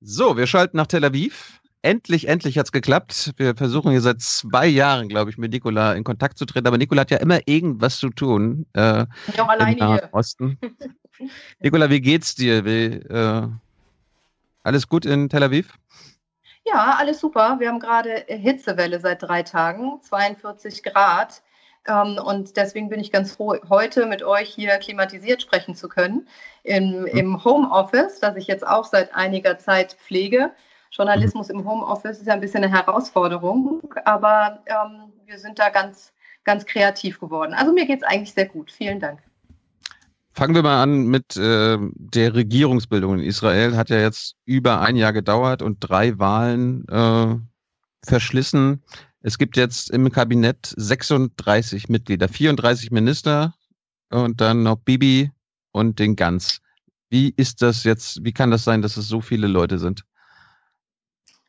So, 0.00 0.36
wir 0.36 0.46
schalten 0.46 0.76
nach 0.76 0.86
Tel 0.86 1.04
Aviv. 1.04 1.53
Endlich, 1.84 2.28
endlich 2.28 2.56
hat's 2.56 2.72
geklappt. 2.72 3.34
Wir 3.36 3.54
versuchen 3.54 3.90
hier 3.90 4.00
seit 4.00 4.22
zwei 4.22 4.66
Jahren, 4.66 5.06
glaube 5.10 5.30
ich, 5.30 5.36
mit 5.36 5.52
Nikola 5.52 5.92
in 5.92 6.02
Kontakt 6.02 6.38
zu 6.38 6.46
treten. 6.46 6.66
Aber 6.66 6.78
Nikola 6.78 7.02
hat 7.02 7.10
ja 7.10 7.18
immer 7.18 7.40
irgendwas 7.44 7.98
zu 7.98 8.08
tun. 8.08 8.64
Äh, 8.72 9.04
ich 9.26 9.38
auch 9.38 9.48
alleine 9.48 9.78
im 9.78 9.86
hier. 9.88 10.08
Osten. 10.12 10.58
Nikola, 11.60 11.90
wie 11.90 12.00
geht's 12.00 12.34
dir? 12.36 12.64
Wie, 12.64 12.86
äh, 12.86 13.48
alles 14.62 14.88
gut 14.88 15.04
in 15.04 15.28
Tel 15.28 15.42
Aviv? 15.42 15.74
Ja, 16.64 16.96
alles 16.98 17.20
super. 17.20 17.56
Wir 17.60 17.68
haben 17.68 17.80
gerade 17.80 18.24
Hitzewelle 18.28 18.98
seit 18.98 19.22
drei 19.22 19.42
Tagen, 19.42 20.00
42 20.00 20.84
Grad. 20.84 21.42
Ähm, 21.86 22.16
und 22.16 22.56
deswegen 22.56 22.88
bin 22.88 23.00
ich 23.00 23.12
ganz 23.12 23.32
froh, 23.36 23.56
heute 23.68 24.06
mit 24.06 24.22
euch 24.22 24.48
hier 24.48 24.78
klimatisiert 24.78 25.42
sprechen 25.42 25.74
zu 25.74 25.90
können. 25.90 26.26
Im, 26.62 27.02
Mhm. 27.02 27.06
im 27.08 27.44
Homeoffice, 27.44 28.20
das 28.20 28.36
ich 28.36 28.46
jetzt 28.46 28.66
auch 28.66 28.86
seit 28.86 29.14
einiger 29.14 29.58
Zeit 29.58 29.92
pflege. 29.92 30.50
Journalismus 30.94 31.50
im 31.50 31.64
Homeoffice 31.64 32.20
ist 32.20 32.26
ja 32.26 32.34
ein 32.34 32.40
bisschen 32.40 32.62
eine 32.62 32.72
Herausforderung, 32.72 33.82
aber 34.04 34.60
ähm, 34.66 35.12
wir 35.26 35.38
sind 35.38 35.58
da 35.58 35.68
ganz, 35.70 36.12
ganz 36.44 36.64
kreativ 36.66 37.18
geworden. 37.18 37.52
Also 37.52 37.72
mir 37.72 37.86
geht 37.86 38.02
es 38.02 38.08
eigentlich 38.08 38.32
sehr 38.32 38.46
gut. 38.46 38.70
Vielen 38.70 39.00
Dank. 39.00 39.20
Fangen 40.32 40.54
wir 40.54 40.62
mal 40.62 40.82
an 40.82 41.06
mit 41.06 41.36
äh, 41.36 41.78
der 41.80 42.34
Regierungsbildung 42.34 43.14
in 43.14 43.24
Israel. 43.24 43.76
Hat 43.76 43.90
ja 43.90 43.98
jetzt 43.98 44.36
über 44.44 44.80
ein 44.80 44.96
Jahr 44.96 45.12
gedauert 45.12 45.62
und 45.62 45.78
drei 45.80 46.18
Wahlen 46.18 46.86
äh, 46.88 47.36
verschlissen. 48.06 48.82
Es 49.20 49.38
gibt 49.38 49.56
jetzt 49.56 49.90
im 49.90 50.10
Kabinett 50.12 50.74
36 50.76 51.88
Mitglieder, 51.88 52.28
34 52.28 52.92
Minister 52.92 53.54
und 54.10 54.40
dann 54.40 54.62
noch 54.62 54.76
Bibi 54.76 55.32
und 55.72 55.98
den 55.98 56.14
Ganz. 56.14 56.60
Wie 57.10 57.32
ist 57.36 57.62
das 57.62 57.82
jetzt? 57.82 58.24
Wie 58.24 58.32
kann 58.32 58.52
das 58.52 58.64
sein, 58.64 58.82
dass 58.82 58.96
es 58.96 59.08
so 59.08 59.20
viele 59.20 59.48
Leute 59.48 59.78
sind? 59.78 60.04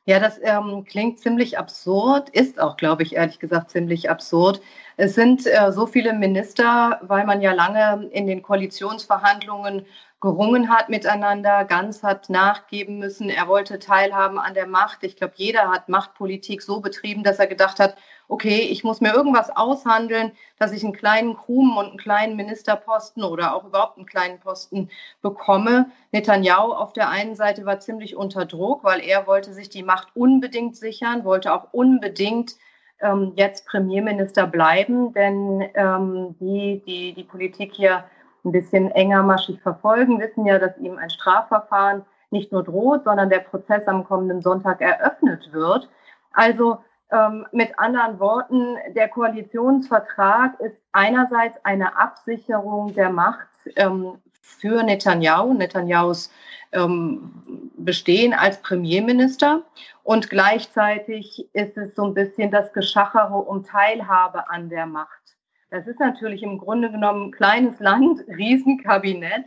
Ja, 0.07 0.19
das 0.19 0.39
ähm, 0.43 0.85
klingt 0.87 1.19
ziemlich 1.19 1.57
absurd, 1.57 2.29
ist 2.29 2.59
auch, 2.59 2.77
glaube 2.77 3.01
ich, 3.01 3.15
ehrlich 3.15 3.39
gesagt 3.39 3.71
ziemlich 3.71 4.07
absurd. 4.07 4.61
Es 4.97 5.15
sind 5.15 5.47
äh, 5.47 5.71
so 5.71 5.87
viele 5.87 6.13
Minister, 6.13 6.99
weil 7.01 7.25
man 7.25 7.41
ja 7.41 7.53
lange 7.53 8.07
in 8.11 8.27
den 8.27 8.43
Koalitionsverhandlungen 8.43 9.85
gerungen 10.21 10.69
hat 10.69 10.89
miteinander. 10.89 11.65
Ganz 11.65 12.03
hat 12.03 12.29
nachgeben 12.29 12.99
müssen, 12.99 13.31
er 13.31 13.47
wollte 13.47 13.79
teilhaben 13.79 14.37
an 14.37 14.53
der 14.53 14.67
Macht. 14.67 15.03
Ich 15.03 15.15
glaube, 15.15 15.33
jeder 15.37 15.71
hat 15.71 15.89
Machtpolitik 15.89 16.61
so 16.61 16.81
betrieben, 16.81 17.23
dass 17.23 17.39
er 17.39 17.47
gedacht 17.47 17.79
hat, 17.79 17.95
okay, 18.27 18.59
ich 18.59 18.83
muss 18.83 19.01
mir 19.01 19.13
irgendwas 19.13 19.55
aushandeln, 19.55 20.31
dass 20.57 20.71
ich 20.71 20.83
einen 20.83 20.93
kleinen 20.93 21.35
Krumen 21.35 21.77
und 21.77 21.89
einen 21.89 21.97
kleinen 21.97 22.35
Ministerposten 22.35 23.23
oder 23.23 23.55
auch 23.55 23.65
überhaupt 23.65 23.97
einen 23.97 24.05
kleinen 24.05 24.39
Posten 24.39 24.89
bekomme. 25.21 25.91
Netanyahu 26.11 26.71
auf 26.73 26.93
der 26.93 27.09
einen 27.09 27.35
Seite 27.35 27.65
war 27.65 27.79
ziemlich 27.79 28.15
unter 28.15 28.45
Druck, 28.45 28.83
weil 28.83 29.01
er 29.01 29.27
wollte 29.27 29.53
sich 29.53 29.69
die 29.69 29.83
Macht 29.83 30.09
unbedingt 30.15 30.75
sichern, 30.75 31.23
wollte 31.23 31.53
auch 31.53 31.67
unbedingt 31.71 32.55
ähm, 33.01 33.33
jetzt 33.35 33.67
Premierminister 33.67 34.47
bleiben, 34.47 35.13
denn 35.13 35.69
ähm, 35.73 36.35
die, 36.39 36.81
die 36.85 37.13
die 37.13 37.23
Politik 37.23 37.73
hier 37.73 38.05
ein 38.43 38.51
bisschen 38.51 38.91
engermaschig 38.91 39.59
verfolgen, 39.61 40.19
wissen 40.19 40.45
ja, 40.45 40.59
dass 40.59 40.77
ihm 40.77 40.97
ein 40.97 41.09
Strafverfahren 41.09 42.05
nicht 42.29 42.51
nur 42.51 42.63
droht, 42.63 43.03
sondern 43.03 43.29
der 43.29 43.39
Prozess 43.39 43.87
am 43.87 44.03
kommenden 44.03 44.41
Sonntag 44.41 44.81
eröffnet 44.81 45.51
wird. 45.51 45.89
Also 46.31 46.77
ähm, 47.11 47.45
mit 47.51 47.77
anderen 47.77 48.19
Worten, 48.19 48.77
der 48.95 49.07
Koalitionsvertrag 49.09 50.59
ist 50.59 50.77
einerseits 50.91 51.57
eine 51.63 51.97
Absicherung 51.97 52.93
der 52.93 53.09
Macht 53.09 53.47
ähm, 53.75 54.17
für 54.41 54.83
Netanyahu, 54.83 55.53
Netanyahus 55.53 56.31
ähm, 56.71 57.71
Bestehen 57.77 58.33
als 58.33 58.61
Premierminister. 58.61 59.61
Und 60.03 60.29
gleichzeitig 60.29 61.47
ist 61.53 61.77
es 61.77 61.95
so 61.95 62.05
ein 62.05 62.13
bisschen 62.13 62.51
das 62.51 62.73
Geschachere 62.73 63.37
um 63.37 63.63
Teilhabe 63.63 64.49
an 64.49 64.69
der 64.69 64.85
Macht. 64.85 65.37
Das 65.69 65.87
ist 65.87 65.99
natürlich 65.99 66.41
im 66.41 66.57
Grunde 66.57 66.91
genommen 66.91 67.27
ein 67.27 67.31
kleines 67.31 67.79
Land, 67.79 68.21
Riesenkabinett. 68.27 69.45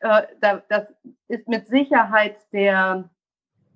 Äh, 0.00 0.22
das 0.40 0.84
ist 1.28 1.48
mit 1.48 1.66
Sicherheit 1.66 2.36
der 2.52 3.10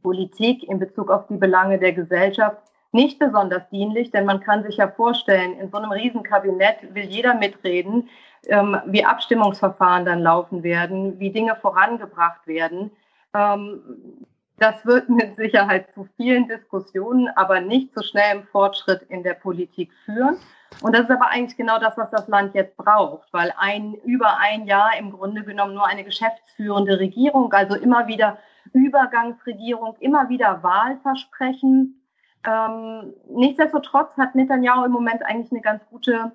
Politik 0.03 0.63
in 0.65 0.79
Bezug 0.79 1.11
auf 1.11 1.27
die 1.27 1.37
Belange 1.37 1.79
der 1.79 1.93
Gesellschaft 1.93 2.63
nicht 2.95 3.19
besonders 3.19 3.69
dienlich, 3.71 4.11
denn 4.11 4.25
man 4.25 4.41
kann 4.41 4.63
sich 4.63 4.77
ja 4.77 4.89
vorstellen, 4.89 5.59
in 5.59 5.71
so 5.71 5.77
einem 5.77 5.91
Riesenkabinett 5.91 6.95
will 6.95 7.05
jeder 7.05 7.35
mitreden, 7.35 8.09
ähm, 8.47 8.81
wie 8.87 9.05
Abstimmungsverfahren 9.05 10.05
dann 10.05 10.21
laufen 10.21 10.63
werden, 10.63 11.19
wie 11.19 11.31
Dinge 11.31 11.57
vorangebracht 11.57 12.47
werden. 12.47 12.91
Ähm, 13.35 14.25
das 14.59 14.87
wird 14.87 15.09
mit 15.09 15.37
Sicherheit 15.37 15.93
zu 15.95 16.09
vielen 16.17 16.47
Diskussionen, 16.47 17.29
aber 17.35 17.61
nicht 17.61 17.93
zu 17.93 18.05
schnellem 18.05 18.45
Fortschritt 18.53 19.03
in 19.09 19.25
der 19.25 19.35
Politik 19.35 19.91
führen. 20.05 20.37
Und 20.81 20.95
das 20.95 21.03
ist 21.03 21.11
aber 21.11 21.29
eigentlich 21.29 21.57
genau 21.57 21.79
das, 21.79 21.97
was 21.97 22.11
das 22.11 22.29
Land 22.29 22.55
jetzt 22.55 22.77
braucht, 22.77 23.33
weil 23.33 23.53
ein, 23.57 23.95
über 24.05 24.39
ein 24.39 24.67
Jahr 24.67 24.97
im 24.99 25.13
Grunde 25.13 25.43
genommen 25.43 25.75
nur 25.75 25.87
eine 25.87 26.05
geschäftsführende 26.05 26.99
Regierung, 26.99 27.53
also 27.53 27.75
immer 27.77 28.07
wieder 28.07 28.39
Übergangsregierung, 28.73 29.97
immer 30.01 30.29
wieder 30.29 30.63
Wahlversprechen. 30.63 32.01
Ähm, 32.47 33.15
nichtsdestotrotz 33.29 34.17
hat 34.17 34.35
Netanyahu 34.35 34.85
im 34.85 34.93
Moment 34.93 35.25
eigentlich 35.25 35.53
eine 35.53 35.63
ganz 35.63 35.83
gute 35.91 36.33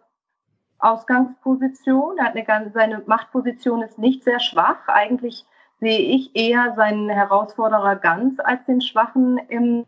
Ausgangsposition. 0.79 2.17
Er 2.17 2.25
hat 2.25 2.35
eine 2.35 2.45
ganz, 2.45 2.73
seine 2.73 3.03
Machtposition 3.05 3.81
ist 3.81 3.99
nicht 3.99 4.23
sehr 4.23 4.39
schwach. 4.39 4.87
Eigentlich 4.87 5.45
sehe 5.79 5.99
ich 5.99 6.35
eher 6.35 6.73
seinen 6.75 7.09
Herausforderer 7.09 7.95
ganz 7.97 8.39
als 8.39 8.65
den 8.65 8.81
Schwachen 8.81 9.37
im, 9.49 9.85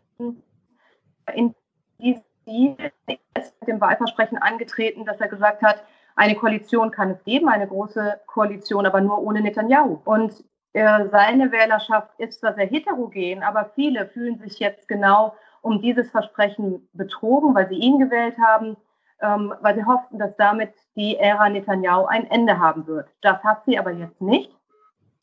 in 1.34 1.54
Er 1.98 2.92
ist 3.38 3.60
mit 3.60 3.68
dem 3.68 3.80
Wahlversprechen 3.80 4.38
angetreten, 4.38 5.04
dass 5.04 5.20
er 5.20 5.28
gesagt 5.28 5.62
hat, 5.62 5.82
eine 6.14 6.34
Koalition 6.34 6.90
kann 6.90 7.10
es 7.10 7.24
geben, 7.24 7.48
eine 7.48 7.66
große 7.66 8.20
Koalition, 8.26 8.86
aber 8.86 9.00
nur 9.00 9.22
ohne 9.22 9.40
Netanyahu. 9.40 10.00
Und 10.04 10.44
äh, 10.74 11.08
seine 11.10 11.52
Wählerschaft 11.52 12.10
ist 12.18 12.40
zwar 12.40 12.54
sehr 12.54 12.66
heterogen, 12.66 13.42
aber 13.42 13.70
viele 13.74 14.06
fühlen 14.06 14.38
sich 14.38 14.58
jetzt 14.58 14.88
genau 14.88 15.34
um 15.62 15.80
dieses 15.80 16.10
Versprechen 16.10 16.88
betrogen, 16.92 17.54
weil 17.54 17.68
sie 17.68 17.76
ihn 17.76 17.98
gewählt 17.98 18.36
haben, 18.38 18.76
ähm, 19.20 19.54
weil 19.60 19.76
sie 19.76 19.84
hofften, 19.84 20.18
dass 20.18 20.36
damit 20.36 20.72
die 20.96 21.16
Ära 21.16 21.48
Netanyahu 21.48 22.04
ein 22.06 22.30
Ende 22.30 22.58
haben 22.58 22.86
wird. 22.86 23.08
Das 23.22 23.42
hat 23.42 23.64
sie 23.64 23.78
aber 23.78 23.92
jetzt 23.92 24.20
nicht. 24.20 24.50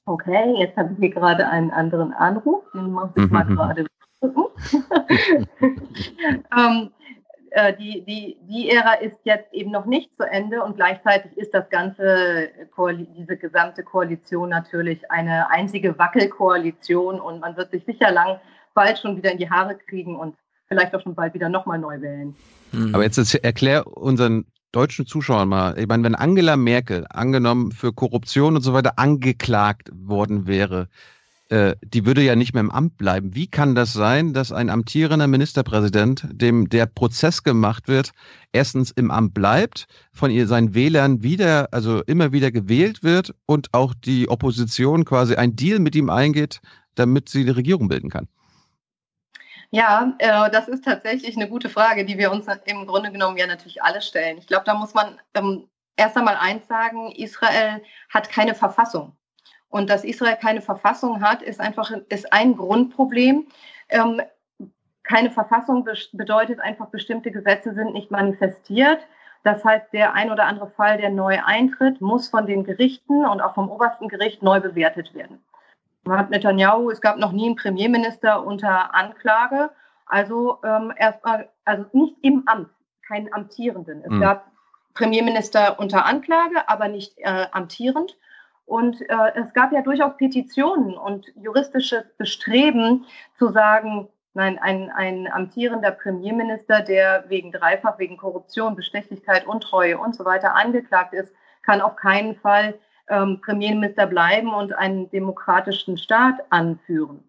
Okay, 0.05 0.55
jetzt 0.57 0.75
habe 0.75 0.93
ich 0.93 0.99
hier 0.99 1.11
gerade 1.11 1.47
einen 1.47 1.69
anderen 1.69 2.13
Anruf, 2.13 2.63
den 2.73 2.91
muss 2.91 3.11
ich 3.15 3.29
mal 3.29 3.43
gerade 3.43 3.85
drücken. 4.19 4.45
ähm, 6.57 6.91
äh, 7.51 7.75
die, 7.75 8.03
die, 8.05 8.37
die 8.41 8.69
Ära 8.71 8.93
ist 8.93 9.17
jetzt 9.23 9.53
eben 9.53 9.71
noch 9.71 9.85
nicht 9.85 10.15
zu 10.17 10.23
Ende 10.23 10.63
und 10.63 10.77
gleichzeitig 10.77 11.37
ist 11.37 11.53
das 11.53 11.69
ganze, 11.69 12.49
diese 13.15 13.37
gesamte 13.37 13.83
Koalition 13.83 14.49
natürlich 14.49 15.09
eine 15.11 15.49
einzige 15.51 15.97
Wackelkoalition 15.97 17.19
und 17.19 17.39
man 17.39 17.57
wird 17.57 17.71
sich 17.71 17.85
sicher 17.85 18.11
lang 18.11 18.39
bald 18.79 18.97
schon 18.97 19.17
wieder 19.17 19.29
in 19.29 19.37
die 19.37 19.49
Haare 19.49 19.75
kriegen 19.75 20.15
und 20.15 20.35
vielleicht 20.69 20.95
auch 20.95 21.01
schon 21.01 21.13
bald 21.13 21.33
wieder 21.33 21.49
nochmal 21.49 21.79
neu 21.79 21.99
wählen. 21.99 22.33
Mhm. 22.71 22.95
Aber 22.95 23.03
jetzt 23.03 23.35
erklär 23.35 23.85
unseren 23.87 24.45
deutschen 24.71 25.05
Zuschauern 25.05 25.49
mal, 25.49 25.77
ich 25.77 25.85
meine, 25.85 26.03
wenn 26.03 26.15
Angela 26.15 26.55
Merkel 26.55 27.05
angenommen 27.09 27.73
für 27.73 27.91
Korruption 27.91 28.55
und 28.55 28.61
so 28.61 28.71
weiter 28.71 28.93
angeklagt 28.97 29.89
worden 29.93 30.47
wäre, 30.47 30.87
äh, 31.49 31.75
die 31.83 32.05
würde 32.05 32.21
ja 32.21 32.37
nicht 32.37 32.53
mehr 32.53 32.61
im 32.61 32.71
Amt 32.71 32.95
bleiben. 32.95 33.35
Wie 33.35 33.47
kann 33.47 33.75
das 33.75 33.91
sein, 33.91 34.31
dass 34.31 34.53
ein 34.53 34.69
amtierender 34.69 35.27
Ministerpräsident, 35.27 36.25
dem 36.31 36.69
der 36.69 36.85
Prozess 36.85 37.43
gemacht 37.43 37.89
wird, 37.89 38.11
erstens 38.53 38.91
im 38.91 39.11
Amt 39.11 39.33
bleibt, 39.33 39.87
von 40.13 40.31
ihr 40.31 40.47
seinen 40.47 40.73
Wählern 40.73 41.21
wieder, 41.21 41.67
also 41.73 42.01
immer 42.03 42.31
wieder 42.31 42.49
gewählt 42.49 43.03
wird 43.03 43.35
und 43.45 43.73
auch 43.73 43.93
die 43.93 44.29
Opposition 44.29 45.03
quasi 45.03 45.35
ein 45.35 45.57
Deal 45.57 45.79
mit 45.79 45.97
ihm 45.97 46.09
eingeht, 46.09 46.61
damit 46.95 47.27
sie 47.27 47.43
die 47.43 47.51
Regierung 47.51 47.89
bilden 47.89 48.09
kann? 48.09 48.29
Ja, 49.71 50.13
äh, 50.17 50.49
das 50.49 50.67
ist 50.67 50.83
tatsächlich 50.83 51.35
eine 51.35 51.47
gute 51.47 51.69
Frage, 51.69 52.03
die 52.03 52.17
wir 52.17 52.31
uns 52.31 52.47
im 52.65 52.87
Grunde 52.87 53.11
genommen 53.11 53.37
ja 53.37 53.45
natürlich 53.45 53.83
alle 53.83 54.01
stellen. 54.01 54.37
Ich 54.39 54.47
glaube, 54.47 54.63
da 54.65 54.73
muss 54.73 54.95
man 54.95 55.19
ähm, 55.35 55.69
erst 55.95 56.17
einmal 56.17 56.37
eins 56.37 56.67
sagen, 56.67 57.11
Israel 57.11 57.83
hat 58.09 58.29
keine 58.29 58.55
Verfassung. 58.55 59.15
Und 59.69 59.89
dass 59.89 60.03
Israel 60.03 60.37
keine 60.37 60.61
Verfassung 60.61 61.21
hat, 61.21 61.43
ist 61.43 61.59
einfach 61.59 61.91
ist 62.09 62.33
ein 62.33 62.57
Grundproblem. 62.57 63.47
Ähm, 63.89 64.21
keine 65.03 65.29
Verfassung 65.29 65.87
bedeutet 66.13 66.59
einfach, 66.59 66.87
bestimmte 66.87 67.31
Gesetze 67.31 67.73
sind 67.73 67.93
nicht 67.93 68.09
manifestiert. 68.09 68.99
Das 69.43 69.63
heißt, 69.63 69.93
der 69.93 70.13
ein 70.13 70.31
oder 70.31 70.45
andere 70.45 70.69
Fall, 70.71 70.97
der 70.97 71.11
neu 71.11 71.39
eintritt, 71.43 72.01
muss 72.01 72.27
von 72.27 72.45
den 72.45 72.63
Gerichten 72.63 73.25
und 73.25 73.41
auch 73.41 73.53
vom 73.53 73.69
obersten 73.69 74.07
Gericht 74.07 74.41
neu 74.41 74.59
bewertet 74.59 75.13
werden. 75.13 75.39
Man 76.03 76.17
hat 76.17 76.29
Netanyahu, 76.29 76.89
es 76.89 77.01
gab 77.01 77.17
noch 77.17 77.31
nie 77.31 77.45
einen 77.45 77.55
Premierminister 77.55 78.45
unter 78.45 78.95
Anklage, 78.95 79.69
also 80.05 80.57
ähm, 80.63 80.91
erstmal, 80.97 81.49
also 81.65 81.85
nicht 81.93 82.15
im 82.21 82.43
Amt, 82.47 82.69
keinen 83.07 83.31
amtierenden. 83.33 84.01
Es 84.03 84.11
mhm. 84.11 84.21
gab 84.21 84.51
Premierminister 84.93 85.79
unter 85.79 86.05
Anklage, 86.05 86.67
aber 86.67 86.87
nicht 86.87 87.17
äh, 87.19 87.45
amtierend. 87.51 88.17
Und 88.65 89.01
äh, 89.01 89.31
es 89.35 89.53
gab 89.53 89.71
ja 89.71 89.81
durchaus 89.81 90.15
Petitionen 90.17 90.95
und 90.97 91.27
juristisches 91.35 92.03
Bestreben 92.17 93.05
zu 93.37 93.49
sagen, 93.49 94.07
nein, 94.33 94.59
ein, 94.59 94.91
ein 94.91 95.31
amtierender 95.31 95.91
Premierminister, 95.91 96.81
der 96.81 97.25
wegen 97.29 97.51
Dreifach, 97.51 97.97
wegen 97.97 98.17
Korruption, 98.17 98.75
Bestechlichkeit, 98.75 99.47
Untreue 99.47 99.97
und 99.97 100.15
so 100.15 100.25
weiter 100.25 100.55
angeklagt 100.55 101.13
ist, 101.13 101.33
kann 101.63 101.81
auf 101.81 101.95
keinen 101.95 102.35
Fall 102.35 102.75
ähm, 103.09 103.41
Premierminister 103.41 104.07
bleiben 104.07 104.53
und 104.53 104.73
einen 104.73 105.09
demokratischen 105.09 105.97
Staat 105.97 106.35
anführen. 106.49 107.23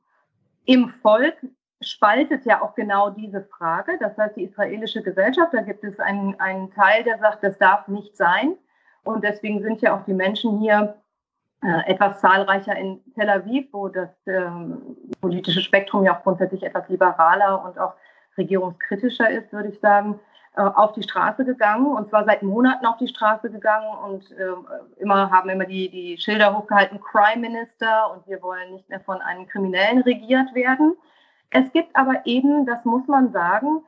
Im 0.64 0.90
Volk 1.02 1.36
spaltet 1.80 2.44
ja 2.44 2.62
auch 2.62 2.74
genau 2.74 3.10
diese 3.10 3.42
Frage. 3.42 3.92
Das 4.00 4.16
heißt, 4.18 4.36
die 4.36 4.44
israelische 4.44 5.02
Gesellschaft, 5.02 5.54
da 5.54 5.62
gibt 5.62 5.82
es 5.82 5.98
einen, 5.98 6.38
einen 6.38 6.70
Teil, 6.72 7.04
der 7.04 7.18
sagt, 7.18 7.42
das 7.42 7.58
darf 7.58 7.88
nicht 7.88 8.16
sein. 8.16 8.56
Und 9.02 9.24
deswegen 9.24 9.62
sind 9.62 9.80
ja 9.80 9.96
auch 9.96 10.04
die 10.04 10.12
Menschen 10.12 10.60
hier 10.60 10.96
äh, 11.62 11.90
etwas 11.90 12.20
zahlreicher 12.20 12.76
in 12.76 13.00
Tel 13.14 13.30
Aviv, 13.30 13.68
wo 13.72 13.88
das 13.88 14.10
ähm, 14.26 14.96
politische 15.20 15.60
Spektrum 15.60 16.04
ja 16.04 16.16
auch 16.16 16.22
grundsätzlich 16.22 16.62
etwas 16.62 16.88
liberaler 16.88 17.64
und 17.64 17.78
auch 17.78 17.94
regierungskritischer 18.36 19.30
ist, 19.30 19.52
würde 19.52 19.70
ich 19.70 19.80
sagen, 19.80 20.20
äh, 20.56 20.62
auf 20.62 20.92
die 20.92 21.02
Straße 21.04 21.44
gegangen 21.44 21.86
und 21.86 22.08
zwar 22.08 22.24
seit 22.24 22.42
Monaten 22.42 22.84
auf 22.84 22.96
die 22.96 23.06
Straße 23.06 23.50
gegangen 23.50 23.86
und 24.04 24.30
äh, 24.32 24.52
immer 24.96 25.30
haben 25.30 25.48
immer 25.48 25.64
die, 25.64 25.88
die 25.88 26.18
Schilder 26.18 26.56
hochgehalten, 26.56 27.00
Crime 27.00 27.40
Minister 27.40 28.12
und 28.12 28.26
wir 28.26 28.42
wollen 28.42 28.72
nicht 28.72 28.88
mehr 28.88 28.98
von 29.00 29.20
einem 29.20 29.46
Kriminellen 29.46 30.02
regiert 30.02 30.52
werden. 30.54 30.96
Es 31.50 31.70
gibt 31.72 31.94
aber 31.94 32.26
eben, 32.26 32.66
das 32.66 32.84
muss 32.84 33.06
man 33.06 33.30
sagen, 33.30 33.84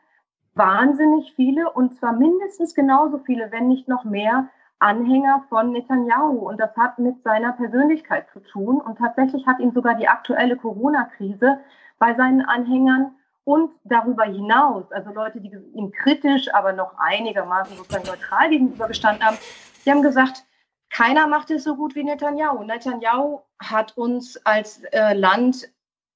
wahnsinnig 0.54 1.32
viele 1.34 1.68
und 1.68 1.96
zwar 1.96 2.12
mindestens 2.12 2.76
genauso 2.76 3.18
viele, 3.18 3.50
wenn 3.50 3.66
nicht 3.66 3.88
noch 3.88 4.04
mehr 4.04 4.48
Anhänger 4.78 5.44
von 5.48 5.72
Netanyahu 5.72 6.48
und 6.48 6.60
das 6.60 6.76
hat 6.76 6.98
mit 7.00 7.22
seiner 7.24 7.52
Persönlichkeit 7.54 8.28
zu 8.32 8.38
tun 8.38 8.80
und 8.80 8.98
tatsächlich 8.98 9.48
hat 9.48 9.58
ihn 9.58 9.72
sogar 9.72 9.94
die 9.94 10.08
aktuelle 10.08 10.56
Corona-Krise 10.56 11.58
bei 11.98 12.14
seinen 12.14 12.42
Anhängern 12.42 13.16
und 13.44 13.72
darüber 13.84 14.24
hinaus, 14.24 14.90
also 14.92 15.10
Leute, 15.10 15.40
die 15.40 15.50
ihm 15.74 15.90
kritisch, 15.90 16.52
aber 16.54 16.72
noch 16.72 16.94
einigermaßen 16.98 17.76
sozusagen 17.76 18.06
neutral 18.06 18.50
gegenübergestanden 18.50 19.24
haben, 19.24 19.38
die 19.84 19.90
haben 19.90 20.02
gesagt, 20.02 20.44
keiner 20.90 21.26
macht 21.26 21.50
es 21.50 21.64
so 21.64 21.74
gut 21.74 21.94
wie 21.94 22.04
Netanyahu. 22.04 22.62
Netanyahu 22.62 23.40
hat 23.58 23.96
uns 23.96 24.36
als 24.44 24.82
äh, 24.92 25.14
Land 25.14 25.68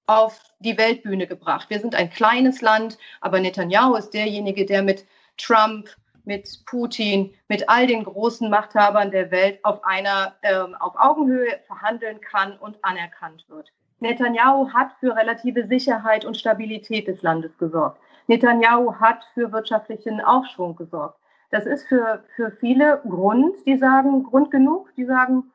auf 0.06 0.40
die 0.60 0.78
Weltbühne 0.78 1.26
gebracht. 1.26 1.70
Wir 1.70 1.80
sind 1.80 1.94
ein 1.94 2.10
kleines 2.10 2.60
Land, 2.60 2.98
aber 3.20 3.40
Netanyahu 3.40 3.96
ist 3.96 4.10
derjenige, 4.10 4.64
der 4.66 4.82
mit 4.82 5.04
Trump, 5.36 5.88
mit 6.24 6.64
Putin, 6.66 7.34
mit 7.48 7.68
all 7.68 7.86
den 7.86 8.04
großen 8.04 8.50
Machthabern 8.50 9.10
der 9.10 9.30
Welt 9.30 9.64
auf 9.64 9.82
einer 9.84 10.36
ähm, 10.42 10.74
auf 10.76 10.94
Augenhöhe 10.96 11.60
verhandeln 11.66 12.20
kann 12.20 12.56
und 12.58 12.84
anerkannt 12.84 13.44
wird. 13.48 13.72
Netanyahu 14.00 14.72
hat 14.72 14.92
für 15.00 15.16
relative 15.16 15.66
Sicherheit 15.66 16.24
und 16.24 16.36
Stabilität 16.36 17.08
des 17.08 17.22
Landes 17.22 17.56
gesorgt. 17.58 17.98
Netanyahu 18.26 18.94
hat 18.94 19.24
für 19.34 19.52
wirtschaftlichen 19.52 20.20
Aufschwung 20.20 20.76
gesorgt. 20.76 21.18
Das 21.50 21.64
ist 21.64 21.86
für, 21.86 22.24
für 22.34 22.50
viele 22.50 23.00
Grund, 23.08 23.54
die 23.66 23.76
sagen, 23.76 24.24
Grund 24.24 24.50
genug, 24.50 24.92
die 24.96 25.04
sagen, 25.04 25.52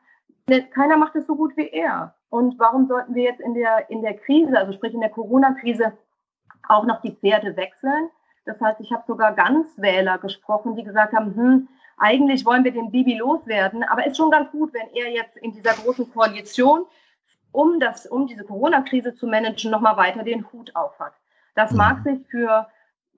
ne, 0.48 0.64
keiner 0.64 0.98
macht 0.98 1.16
es 1.16 1.28
so 1.28 1.36
gut 1.36 1.56
wie 1.58 1.68
er. 1.68 2.16
Und 2.30 2.58
warum 2.60 2.88
sollten 2.88 3.14
wir 3.14 3.24
jetzt 3.24 3.42
in 3.42 3.54
der, 3.54 3.90
in 3.90 4.02
der 4.02 4.16
Krise, 4.16 4.58
also 4.58 4.72
sprich 4.72 4.94
in 4.94 5.02
der 5.02 5.10
Corona-Krise, 5.10 5.92
auch 6.70 6.86
noch 6.86 7.02
die 7.02 7.12
Pferde 7.12 7.56
wechseln? 7.58 8.10
Das 8.46 8.60
heißt, 8.60 8.80
ich 8.80 8.92
habe 8.92 9.04
sogar 9.06 9.34
Ganzwähler 9.34 10.18
gesprochen, 10.18 10.76
die 10.76 10.84
gesagt 10.84 11.14
haben, 11.14 11.36
hm, 11.36 11.68
eigentlich 11.98 12.46
wollen 12.46 12.64
wir 12.64 12.72
den 12.72 12.90
Bibi 12.90 13.18
loswerden, 13.18 13.84
aber 13.84 14.08
ist 14.08 14.18
schon 14.18 14.32
ganz 14.32 14.50
gut, 14.52 14.74
wenn 14.74 14.90
er 14.96 15.12
jetzt 15.12 15.38
in 15.38 15.52
dieser 15.52 15.74
großen 15.74 16.12
Koalition, 16.12 16.86
um, 17.52 17.80
das, 17.80 18.06
um 18.06 18.28
diese 18.28 18.44
Corona-Krise 18.44 19.16
zu 19.16 19.28
managen, 19.28 19.72
nochmal 19.72 19.98
weiter 19.98 20.24
den 20.24 20.52
Hut 20.52 20.76
aufhat. 20.76 21.14
Das 21.56 21.72
mhm. 21.72 21.78
mag 21.78 22.04
sich 22.04 22.20
für 22.30 22.68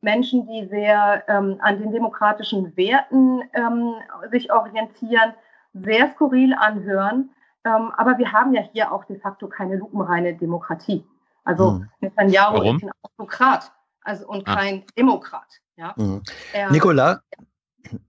Menschen, 0.01 0.47
die 0.47 0.67
sehr 0.67 1.23
ähm, 1.27 1.57
an 1.61 1.79
den 1.79 1.91
demokratischen 1.91 2.75
Werten 2.75 3.41
ähm, 3.53 3.93
sich 4.31 4.51
orientieren, 4.51 5.33
sehr 5.73 6.11
skurril 6.11 6.53
anhören. 6.53 7.29
Ähm, 7.65 7.91
aber 7.95 8.17
wir 8.17 8.31
haben 8.31 8.53
ja 8.53 8.61
hier 8.73 8.91
auch 8.91 9.05
de 9.05 9.19
facto 9.19 9.47
keine 9.47 9.77
lupenreine 9.77 10.35
Demokratie. 10.35 11.05
Also 11.45 11.71
mhm. 11.71 11.89
Netanyahu 12.01 12.55
Warum? 12.55 12.77
ist 12.77 12.83
ein 12.83 12.91
Autokrat 13.01 13.71
also 14.03 14.27
und 14.27 14.47
ah. 14.47 14.55
kein 14.55 14.83
Demokrat. 14.97 15.61
Ja? 15.75 15.93
Mhm. 15.95 16.21
Er, 16.53 16.71
Nicola, 16.71 17.21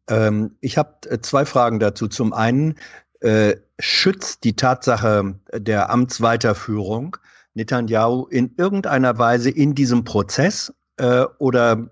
ähm, 0.09 0.57
ich 0.61 0.78
habe 0.78 0.94
äh, 1.09 1.20
zwei 1.20 1.44
Fragen 1.44 1.78
dazu. 1.81 2.09
Zum 2.09 2.33
einen, 2.33 2.78
äh, 3.25 3.57
schützt 3.78 4.44
die 4.44 4.55
Tatsache 4.55 5.35
der 5.53 5.91
Amtsweiterführung 5.91 7.17
Netanyahu 7.55 8.27
in 8.27 8.55
irgendeiner 8.59 9.19
Weise 9.19 9.51
in 9.51 9.75
diesem 9.75 10.05
Prozess 10.05 10.75
äh, 10.99 11.25
oder 11.39 11.91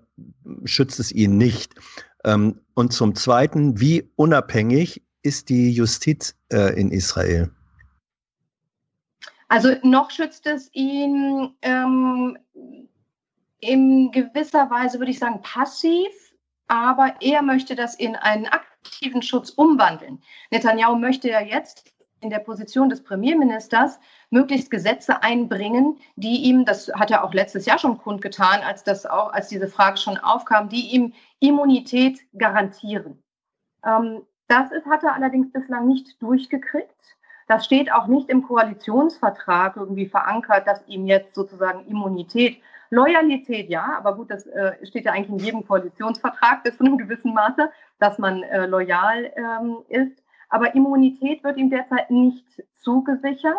schützt 0.65 0.99
es 0.99 1.11
ihn 1.11 1.37
nicht? 1.37 1.73
Ähm, 2.23 2.59
und 2.75 2.93
zum 2.93 3.15
Zweiten, 3.15 3.79
wie 3.79 4.09
unabhängig 4.15 5.01
ist 5.23 5.49
die 5.49 5.71
Justiz 5.71 6.35
äh, 6.51 6.79
in 6.79 6.91
Israel? 6.91 7.49
Also 9.47 9.75
noch 9.83 10.11
schützt 10.11 10.45
es 10.45 10.69
ihn 10.73 11.55
ähm, 11.63 12.37
in 13.59 14.11
gewisser 14.11 14.69
Weise, 14.69 14.99
würde 14.99 15.11
ich 15.11 15.19
sagen, 15.19 15.41
passiv, 15.41 16.11
aber 16.73 17.13
er 17.19 17.43
möchte 17.43 17.75
das 17.75 17.93
in 17.93 18.15
einen 18.15 18.47
Akt 18.47 18.73
präventiven 18.83 19.21
Schutz 19.21 19.49
umwandeln. 19.49 20.21
Netanyahu 20.51 20.95
möchte 20.95 21.29
ja 21.29 21.41
jetzt 21.41 21.93
in 22.19 22.29
der 22.29 22.39
Position 22.39 22.89
des 22.89 23.03
Premierministers 23.03 23.99
möglichst 24.29 24.71
Gesetze 24.71 25.21
einbringen, 25.23 25.99
die 26.15 26.43
ihm, 26.43 26.63
das 26.65 26.91
hat 26.95 27.11
er 27.11 27.23
auch 27.23 27.33
letztes 27.33 27.65
Jahr 27.65 27.77
schon 27.77 27.97
kundgetan, 27.97 28.61
als 28.61 28.83
das 28.83 29.05
auch, 29.05 29.33
als 29.33 29.49
diese 29.49 29.67
Frage 29.67 29.97
schon 29.97 30.17
aufkam, 30.17 30.69
die 30.69 30.91
ihm 30.91 31.13
Immunität 31.39 32.21
garantieren. 32.37 33.21
Ähm, 33.85 34.21
das 34.47 34.71
ist, 34.71 34.85
hat 34.85 35.03
er 35.03 35.15
allerdings 35.15 35.51
bislang 35.51 35.87
nicht 35.87 36.21
durchgekriegt. 36.21 36.89
Das 37.47 37.65
steht 37.65 37.91
auch 37.91 38.07
nicht 38.07 38.29
im 38.29 38.43
Koalitionsvertrag 38.43 39.75
irgendwie 39.75 40.07
verankert, 40.07 40.65
dass 40.65 40.87
ihm 40.87 41.05
jetzt 41.05 41.35
sozusagen 41.35 41.85
Immunität, 41.87 42.61
Loyalität 42.93 43.69
ja, 43.69 43.95
aber 43.97 44.15
gut, 44.15 44.29
das 44.29 44.45
äh, 44.45 44.73
steht 44.85 45.05
ja 45.05 45.13
eigentlich 45.13 45.29
in 45.29 45.45
jedem 45.45 45.67
Koalitionsvertrag 45.67 46.63
bis 46.63 46.77
zu 46.77 46.85
einem 46.85 46.97
gewissen 46.97 47.33
Maße, 47.33 47.71
dass 47.99 48.19
man 48.19 48.43
äh, 48.43 48.67
loyal 48.67 49.31
ähm, 49.35 49.77
ist. 49.89 50.21
Aber 50.49 50.75
Immunität 50.75 51.43
wird 51.43 51.57
ihm 51.57 51.71
derzeit 51.71 52.11
nicht 52.11 52.45
zugesichert. 52.77 53.57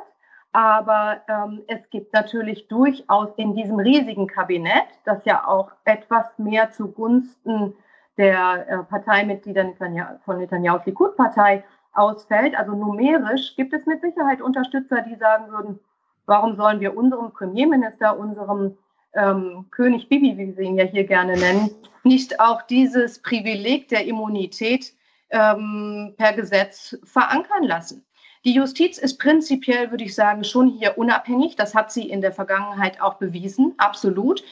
Aber 0.52 1.20
ähm, 1.26 1.62
es 1.66 1.90
gibt 1.90 2.12
natürlich 2.12 2.68
durchaus 2.68 3.30
in 3.36 3.56
diesem 3.56 3.80
riesigen 3.80 4.28
Kabinett, 4.28 4.86
das 5.04 5.24
ja 5.24 5.44
auch 5.48 5.72
etwas 5.84 6.26
mehr 6.38 6.70
zugunsten 6.70 7.74
der 8.16 8.68
äh, 8.68 8.78
Parteimitglieder 8.84 9.64
Netanyahu, 9.64 10.18
von 10.24 10.38
Netanyahu's 10.38 10.86
Likud-Partei 10.86 11.64
ausfällt. 11.92 12.56
Also 12.56 12.70
numerisch 12.70 13.56
gibt 13.56 13.72
es 13.72 13.84
mit 13.86 14.00
Sicherheit 14.00 14.40
Unterstützer, 14.40 15.00
die 15.00 15.16
sagen 15.16 15.50
würden, 15.50 15.80
warum 16.26 16.54
sollen 16.54 16.78
wir 16.78 16.96
unserem 16.96 17.32
Premierminister, 17.32 18.16
unserem 18.16 18.76
ähm, 19.14 19.66
König 19.70 20.08
Bibi, 20.08 20.36
wie 20.36 20.56
wir 20.56 20.64
ihn 20.64 20.78
ja 20.78 20.84
hier 20.84 21.04
gerne 21.04 21.36
nennen, 21.36 21.70
nicht 22.02 22.40
auch 22.40 22.62
dieses 22.62 23.20
Privileg 23.20 23.88
der 23.88 24.06
Immunität 24.06 24.92
ähm, 25.30 26.14
per 26.16 26.32
Gesetz 26.32 26.96
verankern 27.04 27.64
lassen. 27.64 28.04
Die 28.44 28.52
Justiz 28.52 28.98
ist 28.98 29.18
prinzipiell, 29.18 29.90
würde 29.90 30.04
ich 30.04 30.14
sagen, 30.14 30.44
schon 30.44 30.68
hier 30.68 30.98
unabhängig. 30.98 31.56
Das 31.56 31.74
hat 31.74 31.90
sie 31.90 32.08
in 32.08 32.20
der 32.20 32.32
Vergangenheit 32.32 33.00
auch 33.00 33.14
bewiesen, 33.14 33.72
absolut. 33.78 34.44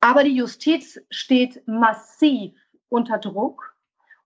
Aber 0.00 0.24
die 0.24 0.34
Justiz 0.34 1.00
steht 1.10 1.62
massiv 1.66 2.52
unter 2.88 3.18
Druck 3.18 3.76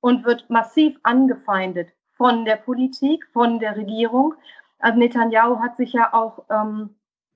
und 0.01 0.25
wird 0.25 0.49
massiv 0.49 0.99
angefeindet 1.03 1.91
von 2.13 2.45
der 2.45 2.57
Politik, 2.57 3.27
von 3.33 3.59
der 3.59 3.77
Regierung. 3.77 4.35
Also 4.79 4.99
Netanyahu 4.99 5.61
hat 5.61 5.77
sich 5.77 5.93
ja 5.93 6.15
auch 6.15 6.45
ähm, 6.51 6.95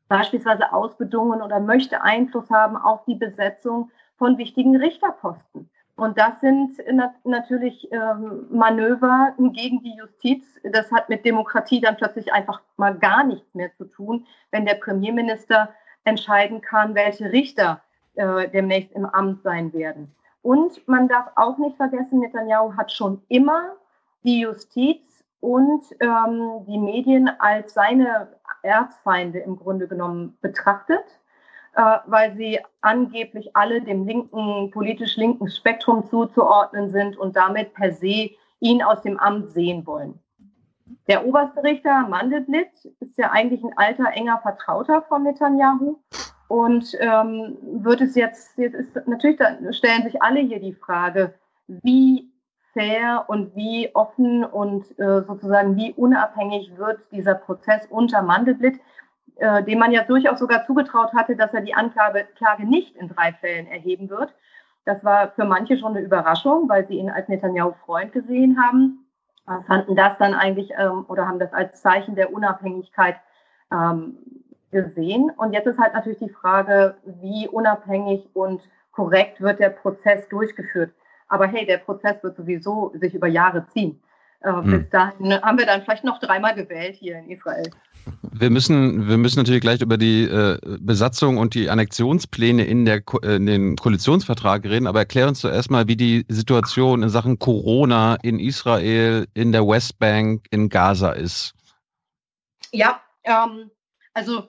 beispielsweise 0.09 0.73
ausbedungen 0.73 1.43
oder 1.43 1.61
möchte 1.61 2.03
Einfluss 2.03 2.51
haben 2.51 2.77
auf 2.77 3.05
die 3.05 3.15
Besetzung 3.15 3.91
von 4.17 4.39
wichtigen 4.39 4.77
Richterposten. 4.77 5.70
Und 5.97 6.17
das 6.17 6.41
sind 6.41 6.78
nat 6.93 7.15
natürlich 7.25 7.91
ähm, 7.91 8.47
Manöver 8.51 9.35
gegen 9.37 9.83
die 9.83 9.97
Justiz. 9.97 10.45
Das 10.62 10.93
hat 10.93 11.09
mit 11.09 11.25
Demokratie 11.25 11.81
dann 11.81 11.97
plötzlich 11.97 12.33
einfach 12.33 12.61
mal 12.77 12.97
gar 12.97 13.25
nichts 13.25 13.53
mehr 13.53 13.75
zu 13.75 13.85
tun, 13.85 14.25
wenn 14.53 14.65
der 14.65 14.75
Premierminister 14.75 15.70
entscheiden 16.05 16.61
kann, 16.61 16.95
welche 16.95 17.33
Richter 17.33 17.83
äh, 18.15 18.49
demnächst 18.49 18.93
im 18.93 19.07
Amt 19.07 19.43
sein 19.43 19.73
werden. 19.73 20.15
Und 20.43 20.87
man 20.87 21.09
darf 21.09 21.33
auch 21.35 21.59
nicht 21.59 21.77
vergessen, 21.77 22.20
Netanyahu 22.20 22.77
hat 22.77 22.93
schon 22.93 23.20
immer 23.28 23.75
die 24.23 24.41
Justiz 24.41 25.25
und 25.41 25.85
ähm, 25.99 26.65
die 26.67 26.78
Medien 26.78 27.28
als 27.41 27.75
seine 27.75 28.28
Erzfeinde 28.62 29.39
im 29.41 29.57
Grunde 29.57 29.89
genommen 29.89 30.37
betrachtet 30.41 31.05
äh, 31.78 31.99
weil 32.07 32.35
sie 32.37 32.59
angeblich 32.81 33.55
alle 33.55 33.81
dem 33.81 34.05
linken, 34.05 34.70
politisch 34.73 35.17
linken 35.17 35.49
Spektrum 35.49 36.05
zuzuordnen 36.07 36.91
sind 36.91 37.17
und 37.17 37.37
damit 37.37 37.73
per 37.75 37.93
se 37.93 38.31
ihn 38.59 38.83
aus 38.83 39.03
dem 39.03 39.19
Amt 39.19 39.53
sehen 39.53 39.87
wollen. 39.87 40.19
Der 41.07 41.25
oberste 41.25 41.62
Richter 41.62 42.09
Mandelblit 42.09 42.70
ist 42.99 43.17
ja 43.17 43.31
eigentlich 43.31 43.62
ein 43.62 43.77
alter, 43.77 44.11
enger 44.12 44.39
Vertrauter 44.39 45.03
von 45.03 45.23
Netanyahu. 45.23 45.99
Und 46.49 46.97
ähm, 46.99 47.59
wird 47.62 48.01
es 48.01 48.15
jetzt, 48.15 48.59
jetzt 48.59 48.75
ist 48.75 49.07
natürlich, 49.07 49.37
da 49.37 49.57
stellen 49.73 50.03
sich 50.03 50.20
alle 50.20 50.41
hier 50.41 50.61
die 50.61 50.73
Frage, 50.73 51.35
wie 51.67 52.27
fair 52.78 53.24
und 53.28 53.57
wie 53.57 53.90
offen 53.94 54.44
und 54.44 54.84
äh, 54.98 55.23
sozusagen 55.23 55.76
wie 55.76 55.92
unabhängig 55.94 56.76
wird 56.76 57.00
dieser 57.10 57.34
Prozess 57.34 57.86
unter 57.90 58.23
Mandelblit 58.23 58.81
äh, 59.39 59.62
dem 59.62 59.78
man 59.78 59.92
ja 59.92 60.02
durchaus 60.02 60.40
sogar 60.40 60.66
zugetraut 60.66 61.12
hatte, 61.15 61.36
dass 61.36 61.55
er 61.55 61.60
die 61.60 61.74
Anklage 61.74 62.26
Klage 62.36 62.66
nicht 62.66 62.97
in 62.97 63.08
drei 63.08 63.32
Fällen 63.32 63.68
erheben 63.68 64.10
wird. 64.10 64.34
Das 64.84 65.05
war 65.05 65.31
für 65.31 65.44
manche 65.44 65.78
schon 65.78 65.97
eine 65.97 66.05
Überraschung, 66.05 66.68
weil 66.68 66.86
sie 66.89 66.98
ihn 66.98 67.08
als 67.10 67.28
Netanyahu-Freund 67.28 68.12
gesehen 68.12 68.60
haben, 68.60 69.07
äh, 69.47 69.62
fanden 69.66 69.94
das 69.94 70.18
dann 70.18 70.34
eigentlich 70.34 70.73
ähm, 70.76 71.05
oder 71.08 71.28
haben 71.28 71.39
das 71.39 71.52
als 71.52 71.81
Zeichen 71.81 72.16
der 72.16 72.32
Unabhängigkeit 72.32 73.16
ähm, 73.73 74.18
gesehen. 74.73 75.31
Und 75.36 75.52
jetzt 75.52 75.66
ist 75.66 75.78
halt 75.78 75.94
natürlich 75.94 76.18
die 76.18 76.31
Frage, 76.31 76.97
wie 77.05 77.47
unabhängig 77.47 78.28
und 78.34 78.60
korrekt 78.90 79.40
wird 79.40 79.60
der 79.60 79.70
Prozess 79.70 80.28
durchgeführt. 80.28 80.92
Aber 81.28 81.47
hey, 81.47 81.66
der 81.66 81.78
Prozess 81.78 82.23
wird 82.23 82.36
sowieso 82.36 82.92
sich 83.00 83.15
über 83.15 83.28
Jahre 83.28 83.66
ziehen. 83.73 84.00
Äh, 84.40 84.52
hm. 84.52 84.70
Bis 84.70 84.90
dahin 84.90 85.32
haben 85.42 85.58
wir 85.58 85.66
dann 85.66 85.82
vielleicht 85.82 86.05
noch 86.05 86.20
dreimal 86.20 86.55
gewählt 86.55 86.97
hier 86.97 87.18
in 87.18 87.31
Israel. 87.31 87.70
Wir 88.23 88.50
müssen, 88.50 89.08
wir 89.08 89.18
müssen 89.18 89.39
natürlich 89.39 89.60
gleich 89.60 89.82
über 89.82 89.98
die 89.98 90.23
äh, 90.24 90.58
Besatzung 90.81 91.36
und 91.36 91.55
die 91.55 91.68
Annexionspläne 91.68 92.65
in, 92.65 92.84
der, 92.84 93.02
in 93.23 93.47
den 93.47 93.76
Koalitionsvertrag 93.76 94.65
reden, 94.65 94.86
aber 94.86 95.00
erklär 95.00 95.28
uns 95.28 95.40
zuerst 95.40 95.70
mal, 95.70 95.89
wie 95.89 95.97
die 95.97 96.24
Situation 96.28 97.02
in 97.02 97.08
Sachen 97.08 97.39
Corona 97.39 98.16
in 98.23 98.39
Israel, 98.39 99.26
in 99.34 99.52
der 99.52 99.66
Westbank, 99.66 100.47
in 100.50 100.68
Gaza 100.68 101.12
ist. 101.12 101.55
Ja, 102.73 103.00
ähm, 103.24 103.70
also 104.15 104.48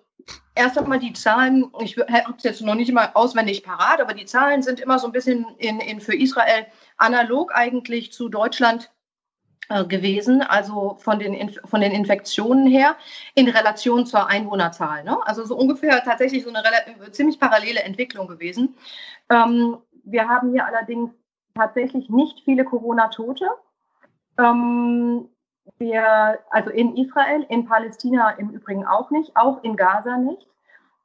erst 0.56 0.77
einmal 0.77 0.99
die 0.99 1.14
Zahlen, 1.14 1.72
ich 1.80 1.98
habe 1.98 2.35
es 2.38 2.43
jetzt 2.43 2.61
noch 2.61 2.75
nicht 2.75 2.91
mal 2.91 3.11
auswendig 3.14 3.64
parat, 3.64 4.01
aber 4.01 4.14
die 4.14 4.25
Zahlen 4.25 4.61
sind 4.61 4.80
immer 4.80 4.99
so 4.99 5.08
ein 5.08 5.14
bisschen 5.14 5.45
in, 5.58 5.80
in 5.80 6.01
für 6.01 6.16
Israel 6.16 6.66
analog 6.98 7.51
eigentlich 7.53 8.11
zu 8.11 8.30
Deutschland 8.30 8.91
äh, 9.69 9.85
gewesen, 9.85 10.41
also 10.41 10.95
von 10.99 11.19
den, 11.19 11.51
von 11.66 11.80
den 11.80 11.91
Infektionen 11.91 12.67
her, 12.67 12.95
in 13.35 13.48
Relation 13.48 14.06
zur 14.06 14.27
Einwohnerzahl. 14.27 15.03
Ne? 15.03 15.17
Also 15.25 15.45
so 15.45 15.56
ungefähr 15.56 16.03
tatsächlich 16.03 16.43
so 16.43 16.51
eine 16.51 17.11
ziemlich 17.11 17.40
parallele 17.40 17.82
Entwicklung 17.82 18.27
gewesen. 18.27 18.75
Ähm, 19.30 19.77
wir 20.03 20.27
haben 20.27 20.51
hier 20.51 20.66
allerdings 20.66 21.11
tatsächlich 21.56 22.09
nicht 22.09 22.41
viele 22.43 22.66
Corona-Tote. 22.66 23.48
Ähm, 24.40 25.30
wir, 25.77 26.39
also 26.49 26.69
in 26.69 26.95
Israel, 26.98 27.45
in 27.49 27.65
Palästina 27.65 28.31
im 28.31 28.49
Übrigen 28.49 28.85
auch 28.85 29.11
nicht, 29.11 29.35
auch 29.35 29.64
in 29.64 29.75
Gaza 29.75 30.17
nicht. 30.17 30.48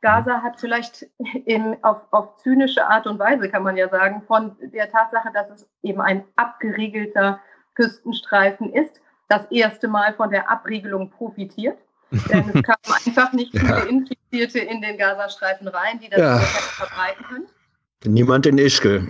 Gaza 0.00 0.42
hat 0.42 0.60
vielleicht 0.60 1.06
in, 1.46 1.82
auf, 1.82 2.02
auf 2.10 2.36
zynische 2.38 2.86
Art 2.86 3.06
und 3.06 3.18
Weise, 3.18 3.48
kann 3.48 3.62
man 3.62 3.76
ja 3.76 3.88
sagen, 3.88 4.22
von 4.26 4.56
der 4.60 4.90
Tatsache, 4.90 5.30
dass 5.32 5.50
es 5.50 5.68
eben 5.82 6.00
ein 6.00 6.24
abgeriegelter 6.36 7.40
Küstenstreifen 7.74 8.72
ist, 8.72 9.00
das 9.28 9.50
erste 9.50 9.88
Mal 9.88 10.14
von 10.14 10.30
der 10.30 10.50
Abriegelung 10.50 11.10
profitiert. 11.10 11.78
Denn 12.10 12.48
es 12.54 12.62
kamen 12.62 12.96
einfach 13.06 13.32
nicht 13.32 13.58
viele 13.58 13.68
ja. 13.68 13.84
Infizierte 13.84 14.60
in 14.60 14.82
den 14.82 14.98
Gazastreifen 14.98 15.66
rein, 15.68 15.98
die 15.98 16.08
das 16.10 16.20
ja. 16.20 16.38
verbreiten 16.38 17.24
können. 17.24 17.46
Niemand 18.04 18.46
in 18.46 18.58
Ischgl. 18.58 19.08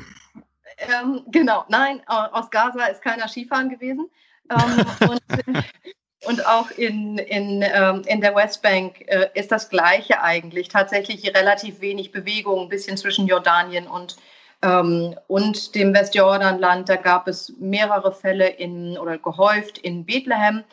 Ähm, 0.78 1.22
genau, 1.30 1.64
nein, 1.68 2.02
aus 2.06 2.50
Gaza 2.50 2.86
ist 2.86 3.02
keiner 3.02 3.28
Skifahren 3.28 3.68
gewesen. 3.68 4.08
Ähm, 4.50 4.86
und, 5.08 5.22
und, 6.26 6.46
auch 6.46 6.70
in, 6.70 7.18
in, 7.18 7.62
ähm, 7.62 8.02
in 8.06 8.20
der 8.20 8.34
Westbank 8.34 9.02
äh, 9.06 9.28
ist 9.34 9.52
das 9.52 9.68
Gleiche 9.68 10.22
eigentlich. 10.22 10.68
Tatsächlich 10.68 11.26
relativ 11.34 11.80
wenig 11.80 12.12
Bewegung, 12.12 12.62
ein 12.62 12.68
bisschen 12.68 12.96
zwischen 12.96 13.26
Jordanien 13.26 13.86
und 13.86 14.16
ähm, 14.64 15.14
und 15.26 15.74
dem 15.74 15.94
Westjordanland. 15.94 16.88
Da 16.88 16.96
gab 16.96 17.28
es 17.28 17.52
mehrere 17.58 18.12
Fälle 18.12 18.48
in 18.48 18.98
oder 18.98 19.18
gehäuft 19.18 19.78
in 19.78 20.04
Bethlehem. 20.04 20.64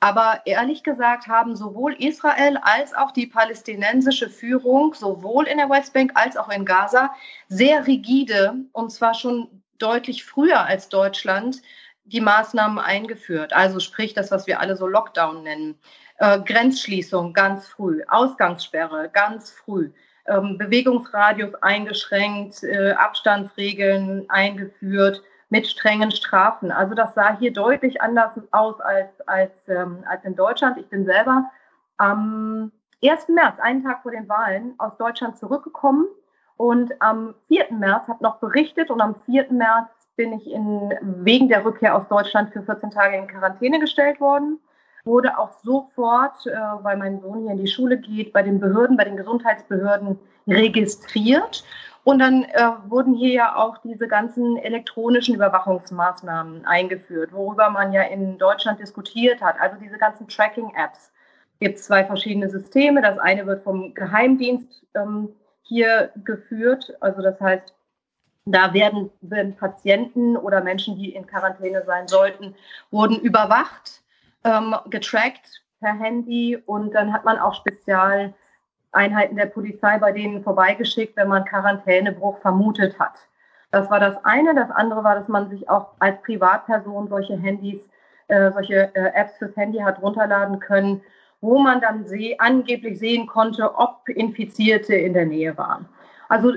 Aber 0.00 0.42
ehrlich 0.44 0.82
gesagt 0.82 1.26
haben 1.26 1.56
sowohl 1.56 1.94
Israel 1.94 2.58
als 2.62 2.92
auch 2.94 3.12
die 3.12 3.26
palästinensische 3.26 4.28
Führung, 4.28 4.92
sowohl 4.92 5.46
in 5.46 5.56
der 5.56 5.70
Westbank 5.70 6.12
als 6.14 6.36
auch 6.36 6.50
in 6.50 6.66
Gaza, 6.66 7.14
sehr 7.48 7.86
rigide, 7.86 8.54
und 8.72 8.92
zwar 8.92 9.14
schon 9.14 9.62
deutlich 9.78 10.24
früher 10.24 10.60
als 10.60 10.90
Deutschland, 10.90 11.62
die 12.06 12.20
Maßnahmen 12.20 12.78
eingeführt. 12.78 13.52
Also 13.52 13.80
sprich 13.80 14.14
das, 14.14 14.30
was 14.30 14.46
wir 14.46 14.60
alle 14.60 14.76
so 14.76 14.86
Lockdown 14.86 15.42
nennen. 15.42 15.78
Äh, 16.18 16.40
Grenzschließung 16.40 17.32
ganz 17.32 17.66
früh, 17.66 18.02
Ausgangssperre 18.08 19.10
ganz 19.12 19.50
früh 19.50 19.90
ähm, 20.28 20.58
Bewegungsradius 20.58 21.54
eingeschränkt, 21.62 22.62
äh, 22.62 22.92
Abstandsregeln 22.92 24.28
eingeführt 24.28 25.22
mit 25.48 25.66
strengen 25.66 26.10
Strafen. 26.10 26.72
Also 26.72 26.94
das 26.94 27.14
sah 27.14 27.38
hier 27.38 27.52
deutlich 27.52 28.02
anders 28.02 28.32
aus 28.50 28.80
als, 28.80 29.20
als, 29.26 29.52
ähm, 29.68 30.04
als 30.08 30.24
in 30.24 30.34
Deutschland. 30.34 30.78
Ich 30.78 30.88
bin 30.88 31.04
selber 31.04 31.50
am 31.98 32.72
1. 33.02 33.28
März, 33.28 33.58
einen 33.60 33.84
Tag 33.84 34.02
vor 34.02 34.10
den 34.10 34.28
Wahlen, 34.28 34.74
aus 34.78 34.96
Deutschland 34.98 35.38
zurückgekommen 35.38 36.06
und 36.56 37.00
am 37.00 37.34
4. 37.48 37.72
März 37.72 38.08
habe 38.08 38.22
noch 38.22 38.38
berichtet 38.38 38.90
und 38.90 39.00
am 39.00 39.14
4. 39.26 39.52
März 39.52 39.88
bin 40.16 40.32
ich 40.32 40.50
in, 40.50 40.94
wegen 41.02 41.48
der 41.48 41.64
Rückkehr 41.64 41.94
aus 41.94 42.08
Deutschland 42.08 42.52
für 42.52 42.62
14 42.62 42.90
Tage 42.90 43.16
in 43.16 43.26
Quarantäne 43.26 43.78
gestellt 43.78 44.20
worden. 44.20 44.58
Wurde 45.04 45.38
auch 45.38 45.52
sofort, 45.62 46.46
äh, 46.46 46.56
weil 46.82 46.96
mein 46.96 47.20
Sohn 47.20 47.42
hier 47.42 47.52
in 47.52 47.58
die 47.58 47.68
Schule 47.68 47.98
geht, 47.98 48.32
bei 48.32 48.42
den 48.42 48.58
Behörden, 48.58 48.96
bei 48.96 49.04
den 49.04 49.16
Gesundheitsbehörden 49.16 50.18
registriert. 50.48 51.64
Und 52.02 52.20
dann 52.20 52.44
äh, 52.44 52.70
wurden 52.88 53.14
hier 53.14 53.32
ja 53.32 53.56
auch 53.56 53.78
diese 53.78 54.08
ganzen 54.08 54.56
elektronischen 54.58 55.34
Überwachungsmaßnahmen 55.34 56.64
eingeführt, 56.64 57.32
worüber 57.32 57.68
man 57.70 57.92
ja 57.92 58.02
in 58.02 58.38
Deutschland 58.38 58.80
diskutiert 58.80 59.40
hat. 59.42 59.60
Also 59.60 59.76
diese 59.82 59.98
ganzen 59.98 60.28
Tracking-Apps. 60.28 61.12
Es 61.54 61.58
gibt 61.60 61.78
zwei 61.78 62.04
verschiedene 62.04 62.48
Systeme. 62.48 63.02
Das 63.02 63.18
eine 63.18 63.46
wird 63.46 63.64
vom 63.64 63.92
Geheimdienst 63.94 64.84
ähm, 64.94 65.30
hier 65.62 66.10
geführt. 66.24 66.96
Also 67.00 67.22
das 67.22 67.40
heißt, 67.40 67.74
da 68.46 68.72
werden, 68.72 69.10
werden 69.20 69.56
Patienten 69.56 70.36
oder 70.36 70.62
Menschen, 70.62 70.96
die 70.96 71.14
in 71.14 71.26
Quarantäne 71.26 71.82
sein 71.84 72.06
sollten, 72.06 72.54
wurden 72.90 73.20
überwacht, 73.20 74.02
ähm, 74.44 74.74
getrackt 74.88 75.62
per 75.80 75.92
Handy 75.92 76.56
und 76.64 76.94
dann 76.94 77.12
hat 77.12 77.24
man 77.24 77.38
auch 77.38 77.54
Spezialeinheiten 77.54 79.36
der 79.36 79.46
Polizei 79.46 79.98
bei 79.98 80.12
denen 80.12 80.42
vorbeigeschickt, 80.42 81.16
wenn 81.16 81.28
man 81.28 81.44
Quarantänebruch 81.44 82.38
vermutet 82.38 82.98
hat. 82.98 83.14
Das 83.72 83.90
war 83.90 83.98
das 83.98 84.24
eine. 84.24 84.54
Das 84.54 84.70
andere 84.70 85.02
war, 85.02 85.16
dass 85.16 85.28
man 85.28 85.50
sich 85.50 85.68
auch 85.68 85.88
als 85.98 86.22
Privatperson 86.22 87.08
solche 87.08 87.36
Handys, 87.36 87.80
äh, 88.28 88.52
solche 88.52 88.94
äh, 88.94 89.12
Apps 89.14 89.36
fürs 89.38 89.56
Handy 89.56 89.78
hat 89.78 90.00
runterladen 90.00 90.60
können, 90.60 91.02
wo 91.40 91.58
man 91.58 91.80
dann 91.80 92.06
seh, 92.06 92.36
angeblich 92.38 92.98
sehen 93.00 93.26
konnte, 93.26 93.74
ob 93.76 94.08
Infizierte 94.08 94.94
in 94.94 95.14
der 95.14 95.26
Nähe 95.26 95.58
waren. 95.58 95.88
Also 96.28 96.54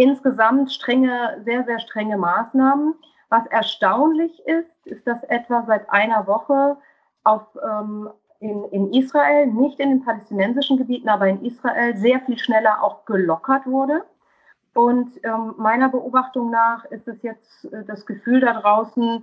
insgesamt 0.00 0.72
strenge, 0.72 1.42
sehr, 1.44 1.62
sehr 1.64 1.78
strenge 1.78 2.16
Maßnahmen. 2.16 2.94
Was 3.28 3.46
erstaunlich 3.46 4.32
ist, 4.46 4.70
ist, 4.86 5.06
dass 5.06 5.22
etwa 5.24 5.62
seit 5.66 5.88
einer 5.90 6.26
Woche 6.26 6.78
auf, 7.22 7.42
ähm, 7.62 8.08
in, 8.40 8.64
in 8.70 8.92
Israel, 8.94 9.46
nicht 9.46 9.78
in 9.78 9.90
den 9.90 10.04
palästinensischen 10.04 10.78
Gebieten, 10.78 11.10
aber 11.10 11.28
in 11.28 11.44
Israel 11.44 11.94
sehr 11.98 12.20
viel 12.20 12.38
schneller 12.38 12.82
auch 12.82 13.04
gelockert 13.04 13.66
wurde. 13.66 14.02
Und 14.72 15.20
ähm, 15.22 15.54
meiner 15.58 15.90
Beobachtung 15.90 16.50
nach 16.50 16.86
ist 16.86 17.06
es 17.06 17.22
jetzt 17.22 17.66
äh, 17.66 17.84
das 17.84 18.06
Gefühl 18.06 18.40
da 18.40 18.54
draußen, 18.54 19.22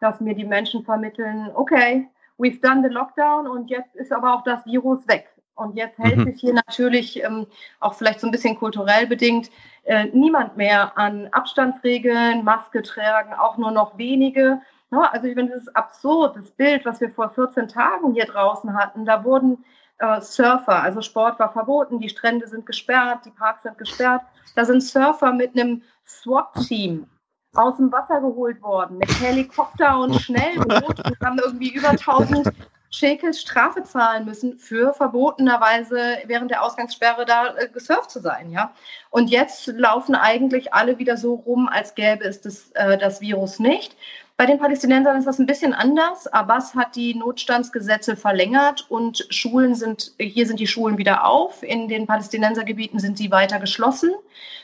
dass 0.00 0.20
mir 0.20 0.34
die 0.34 0.44
Menschen 0.44 0.84
vermitteln, 0.84 1.50
okay, 1.54 2.06
we've 2.36 2.60
done 2.60 2.86
the 2.86 2.92
lockdown 2.92 3.46
und 3.46 3.70
jetzt 3.70 3.96
ist 3.96 4.12
aber 4.12 4.34
auch 4.34 4.42
das 4.42 4.64
Virus 4.66 5.08
weg. 5.08 5.28
Und 5.58 5.76
jetzt 5.76 5.98
hält 5.98 6.16
mhm. 6.16 6.24
sich 6.24 6.40
hier 6.40 6.54
natürlich 6.54 7.22
ähm, 7.22 7.46
auch 7.80 7.94
vielleicht 7.94 8.20
so 8.20 8.28
ein 8.28 8.30
bisschen 8.30 8.56
kulturell 8.56 9.06
bedingt 9.06 9.50
äh, 9.84 10.04
niemand 10.12 10.56
mehr 10.56 10.96
an 10.96 11.28
Abstandsregeln, 11.32 12.44
Maske 12.44 12.82
tragen, 12.82 13.32
auch 13.32 13.56
nur 13.56 13.72
noch 13.72 13.98
wenige. 13.98 14.60
Ja, 14.90 15.10
also 15.12 15.26
ich 15.26 15.34
finde, 15.34 15.54
das 15.54 15.62
ist 15.62 15.76
absurd, 15.76 16.36
das 16.36 16.50
Bild, 16.52 16.84
was 16.84 17.00
wir 17.00 17.10
vor 17.10 17.30
14 17.30 17.68
Tagen 17.68 18.14
hier 18.14 18.26
draußen 18.26 18.72
hatten. 18.74 19.04
Da 19.04 19.24
wurden 19.24 19.64
äh, 19.98 20.20
Surfer, 20.20 20.82
also 20.82 21.02
Sport 21.02 21.38
war 21.40 21.52
verboten, 21.52 21.98
die 21.98 22.08
Strände 22.08 22.46
sind 22.46 22.64
gesperrt, 22.64 23.20
die 23.24 23.30
Parks 23.30 23.64
sind 23.64 23.76
gesperrt. 23.78 24.22
Da 24.54 24.64
sind 24.64 24.82
Surfer 24.82 25.32
mit 25.32 25.58
einem 25.58 25.82
SWAT-Team 26.06 27.06
aus 27.54 27.76
dem 27.76 27.90
Wasser 27.90 28.20
geholt 28.20 28.62
worden, 28.62 28.98
mit 28.98 29.10
Helikopter 29.20 29.98
und 29.98 30.14
Schnellboot 30.20 31.04
und 31.04 31.20
haben 31.20 31.38
irgendwie 31.38 31.74
über 31.74 31.88
1000 31.88 32.52
Shekels 32.90 33.40
Strafe 33.40 33.82
zahlen 33.82 34.24
müssen 34.24 34.58
für 34.58 34.94
verbotenerweise 34.94 36.18
während 36.24 36.50
der 36.50 36.62
Ausgangssperre 36.62 37.26
da 37.26 37.54
äh, 37.56 37.68
gesurft 37.68 38.10
zu 38.10 38.20
sein, 38.20 38.50
ja. 38.50 38.72
Und 39.10 39.28
jetzt 39.28 39.66
laufen 39.66 40.14
eigentlich 40.14 40.72
alle 40.72 40.98
wieder 40.98 41.16
so 41.16 41.34
rum, 41.34 41.68
als 41.68 41.94
gäbe 41.94 42.24
es 42.24 42.40
das, 42.40 42.70
äh, 42.72 42.96
das 42.96 43.20
Virus 43.20 43.58
nicht. 43.58 43.96
Bei 44.36 44.46
den 44.46 44.58
Palästinensern 44.58 45.18
ist 45.18 45.26
das 45.26 45.38
ein 45.38 45.46
bisschen 45.46 45.74
anders. 45.74 46.28
Abbas 46.28 46.74
hat 46.74 46.94
die 46.94 47.14
Notstandsgesetze 47.14 48.14
verlängert 48.14 48.86
und 48.88 49.26
Schulen 49.30 49.74
sind, 49.74 50.12
hier 50.18 50.46
sind 50.46 50.60
die 50.60 50.68
Schulen 50.68 50.96
wieder 50.96 51.24
auf. 51.24 51.62
In 51.64 51.88
den 51.88 52.06
Palästinensergebieten 52.06 53.00
sind 53.00 53.18
sie 53.18 53.32
weiter 53.32 53.58
geschlossen 53.58 54.12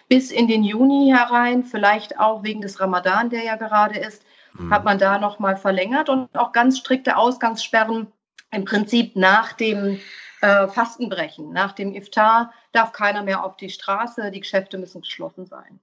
bis 0.08 0.30
in 0.30 0.48
den 0.48 0.64
Juni 0.64 1.12
herein, 1.14 1.64
vielleicht 1.64 2.20
auch 2.20 2.42
wegen 2.42 2.60
des 2.60 2.78
Ramadan, 2.78 3.30
der 3.30 3.42
ja 3.42 3.56
gerade 3.56 3.98
ist 3.98 4.22
mhm. 4.54 4.72
hat 4.72 4.84
man 4.84 4.98
da 4.98 5.18
nochmal 5.18 5.56
verlängert 5.56 6.08
und 6.08 6.28
auch 6.36 6.52
ganz 6.52 6.78
strikte 6.78 7.16
Ausgangssperren 7.16 8.06
im 8.54 8.64
Prinzip 8.64 9.16
nach 9.16 9.52
dem 9.52 10.00
äh, 10.40 10.68
Fastenbrechen, 10.68 11.52
nach 11.52 11.72
dem 11.72 11.94
Iftar 11.94 12.52
darf 12.72 12.92
keiner 12.92 13.22
mehr 13.22 13.44
auf 13.44 13.56
die 13.56 13.70
Straße, 13.70 14.30
die 14.30 14.40
Geschäfte 14.40 14.78
müssen 14.78 15.02
geschlossen 15.02 15.46
sein. 15.46 15.80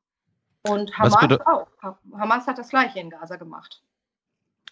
Und 0.67 0.95
Hamas 0.97 1.39
auch. 1.45 1.67
Hamas 2.13 2.45
hat 2.45 2.57
das 2.57 2.69
gleiche 2.69 2.99
in 2.99 3.09
Gaza 3.09 3.37
gemacht. 3.37 3.81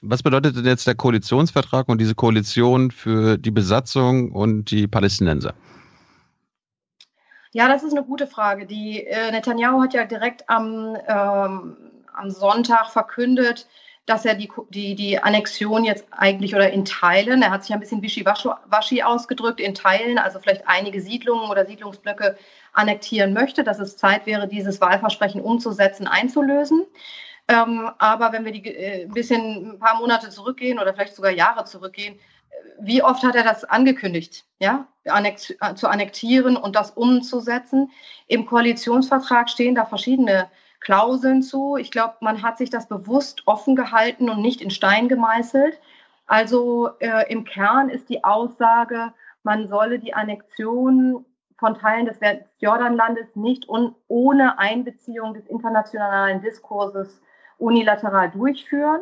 Was 0.02 0.24
bedeutet 0.24 0.56
denn 0.56 0.66
jetzt 0.66 0.88
der 0.88 0.96
Koalitionsvertrag 0.96 1.90
und 1.90 2.00
diese 2.00 2.16
Koalition 2.16 2.92
für 2.92 3.38
die 3.38 3.52
Besatzung 3.52 4.32
und 4.32 4.72
die 4.72 4.88
Palästinenser? 4.88 5.54
Ja, 7.52 7.68
das 7.68 7.84
ist 7.84 7.94
eine 7.94 8.06
gute 8.06 8.28
Frage. 8.28 8.66
Die 8.66 9.04
äh, 9.06 9.32
Netanyahu 9.32 9.82
hat 9.82 9.94
ja 9.94 10.06
direkt 10.06 10.48
am, 10.50 10.96
ähm, 11.08 11.78
am 12.14 12.30
Sonntag 12.30 12.92
verkündet, 12.92 13.68
dass 14.06 14.26
er 14.26 14.34
die, 14.34 14.50
die, 14.70 14.96
die 14.96 15.20
Annexion 15.20 15.84
jetzt 15.84 16.08
eigentlich 16.12 16.56
oder 16.56 16.72
in 16.72 16.84
Teilen, 16.84 17.44
er 17.44 17.52
hat 17.52 17.64
sich 17.64 17.74
ein 17.74 17.80
bisschen 17.80 18.02
wischiwaschi 18.02 19.04
ausgedrückt, 19.04 19.60
in 19.60 19.76
Teilen, 19.76 20.18
also 20.18 20.40
vielleicht 20.40 20.68
einige 20.68 21.00
Siedlungen 21.00 21.50
oder 21.50 21.66
Siedlungsblöcke 21.66 22.38
annektieren 22.74 23.34
möchte, 23.34 23.64
dass 23.64 23.80
es 23.80 23.98
Zeit 23.98 24.26
wäre, 24.26 24.48
dieses 24.48 24.82
Wahlversprechen 24.82 25.42
umzusetzen, 25.42 26.08
einzulösen. 26.08 26.86
Ähm, 27.50 27.90
aber 27.98 28.32
wenn 28.32 28.46
wir 28.46 28.52
die, 28.52 28.66
äh, 28.68 29.04
ein 29.06 29.12
bisschen 29.12 29.72
ein 29.72 29.80
paar 29.80 29.98
Monate 29.98 30.30
zurückgehen 30.30 30.80
oder 30.80 30.94
vielleicht 30.94 31.16
sogar 31.16 31.32
Jahre 31.32 31.66
zurückgehen, 31.66 32.16
äh, 32.16 32.56
wie 32.80 33.02
oft 33.02 33.24
hat 33.24 33.36
er 33.36 33.44
das 33.44 33.64
angekündigt, 33.64 34.46
ja, 34.60 34.88
annex, 35.06 35.50
äh, 35.50 35.74
zu 35.76 35.88
annektieren 35.88 36.58
und 36.58 36.76
das 36.76 36.92
umzusetzen? 36.92 37.92
Im 38.28 38.46
Koalitionsvertrag 38.46 39.50
stehen 39.50 39.74
da 39.74 39.86
verschiedene 39.86 40.50
Klauseln 40.80 41.42
zu. 41.42 41.78
Ich 41.78 41.92
glaube, 41.92 42.16
man 42.22 42.42
hat 42.42 42.58
sich 42.58 42.70
das 42.70 42.88
bewusst 42.88 43.44
offen 43.46 43.76
gehalten 43.76 44.30
und 44.30 44.42
nicht 44.42 44.62
in 44.62 44.72
Stein 44.72 45.08
gemeißelt. 45.08 45.80
Also 46.26 46.90
äh, 47.00 47.32
im 47.32 47.44
Kern 47.44 47.90
ist 47.90 48.10
die 48.10 48.24
Aussage, 48.24 49.14
man 49.44 49.68
solle 49.68 50.00
die 50.00 50.14
Annexion 50.14 51.26
von 51.58 51.76
Teilen 51.76 52.06
des 52.06 52.20
Jordanlandes 52.60 53.36
nicht 53.36 53.68
un 53.68 53.96
ohne 54.08 54.60
Einbeziehung 54.60 55.34
des 55.34 55.46
internationalen 55.48 56.42
Diskurses 56.42 57.22
unilateral 57.58 58.32
durchführen. 58.32 59.02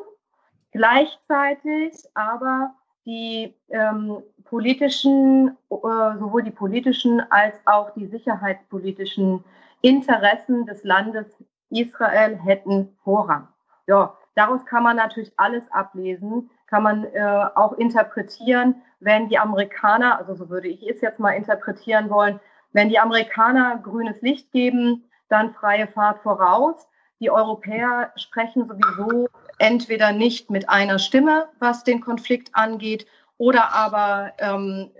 Gleichzeitig 0.71 1.93
aber 2.15 2.73
die 3.05 3.55
ähm, 3.69 4.21
politischen, 4.43 5.57
äh, 5.69 6.17
sowohl 6.19 6.43
die 6.43 6.51
politischen 6.51 7.21
als 7.31 7.55
auch 7.65 7.91
die 7.91 8.07
sicherheitspolitischen 8.07 9.43
Interessen 9.81 10.65
des 10.65 10.83
Landes 10.83 11.27
Israel 11.69 12.37
hätten 12.37 12.95
Vorrang. 13.03 13.47
Ja, 13.87 14.17
daraus 14.35 14.65
kann 14.65 14.83
man 14.83 14.97
natürlich 14.97 15.31
alles 15.37 15.63
ablesen, 15.71 16.49
kann 16.67 16.83
man 16.83 17.05
äh, 17.05 17.45
auch 17.55 17.73
interpretieren, 17.73 18.75
wenn 18.99 19.29
die 19.29 19.37
Amerikaner, 19.37 20.17
also 20.17 20.35
so 20.35 20.49
würde 20.49 20.67
ich 20.67 20.87
es 20.87 21.01
jetzt 21.01 21.19
mal 21.19 21.31
interpretieren 21.31 22.09
wollen, 22.09 22.39
wenn 22.73 22.89
die 22.89 22.99
Amerikaner 22.99 23.77
grünes 23.77 24.21
Licht 24.21 24.51
geben, 24.51 25.05
dann 25.29 25.53
freie 25.53 25.87
Fahrt 25.87 26.19
voraus. 26.19 26.87
Die 27.19 27.31
Europäer 27.31 28.11
sprechen 28.15 28.67
sowieso 28.67 29.27
entweder 29.57 30.11
nicht 30.11 30.49
mit 30.51 30.69
einer 30.69 30.99
Stimme, 30.99 31.47
was 31.59 31.83
den 31.83 32.01
Konflikt 32.01 32.49
angeht, 32.53 33.07
oder 33.37 33.73
aber 33.73 34.33
ähm, 34.39 34.91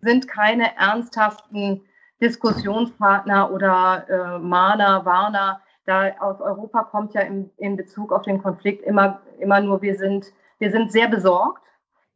sind 0.00 0.28
keine 0.28 0.76
ernsthaften 0.76 1.82
Diskussionspartner 2.20 3.50
oder 3.50 4.06
äh, 4.08 4.38
Mahner, 4.38 5.04
Warner, 5.04 5.60
da 5.84 6.10
aus 6.20 6.40
Europa 6.40 6.84
kommt 6.84 7.14
ja 7.14 7.22
im, 7.22 7.50
in 7.56 7.76
Bezug 7.76 8.12
auf 8.12 8.22
den 8.22 8.42
Konflikt 8.42 8.82
immer, 8.82 9.20
immer 9.38 9.60
nur, 9.60 9.82
wir 9.82 9.96
sind, 9.96 10.26
wir 10.58 10.70
sind 10.70 10.92
sehr 10.92 11.08
besorgt, 11.08 11.62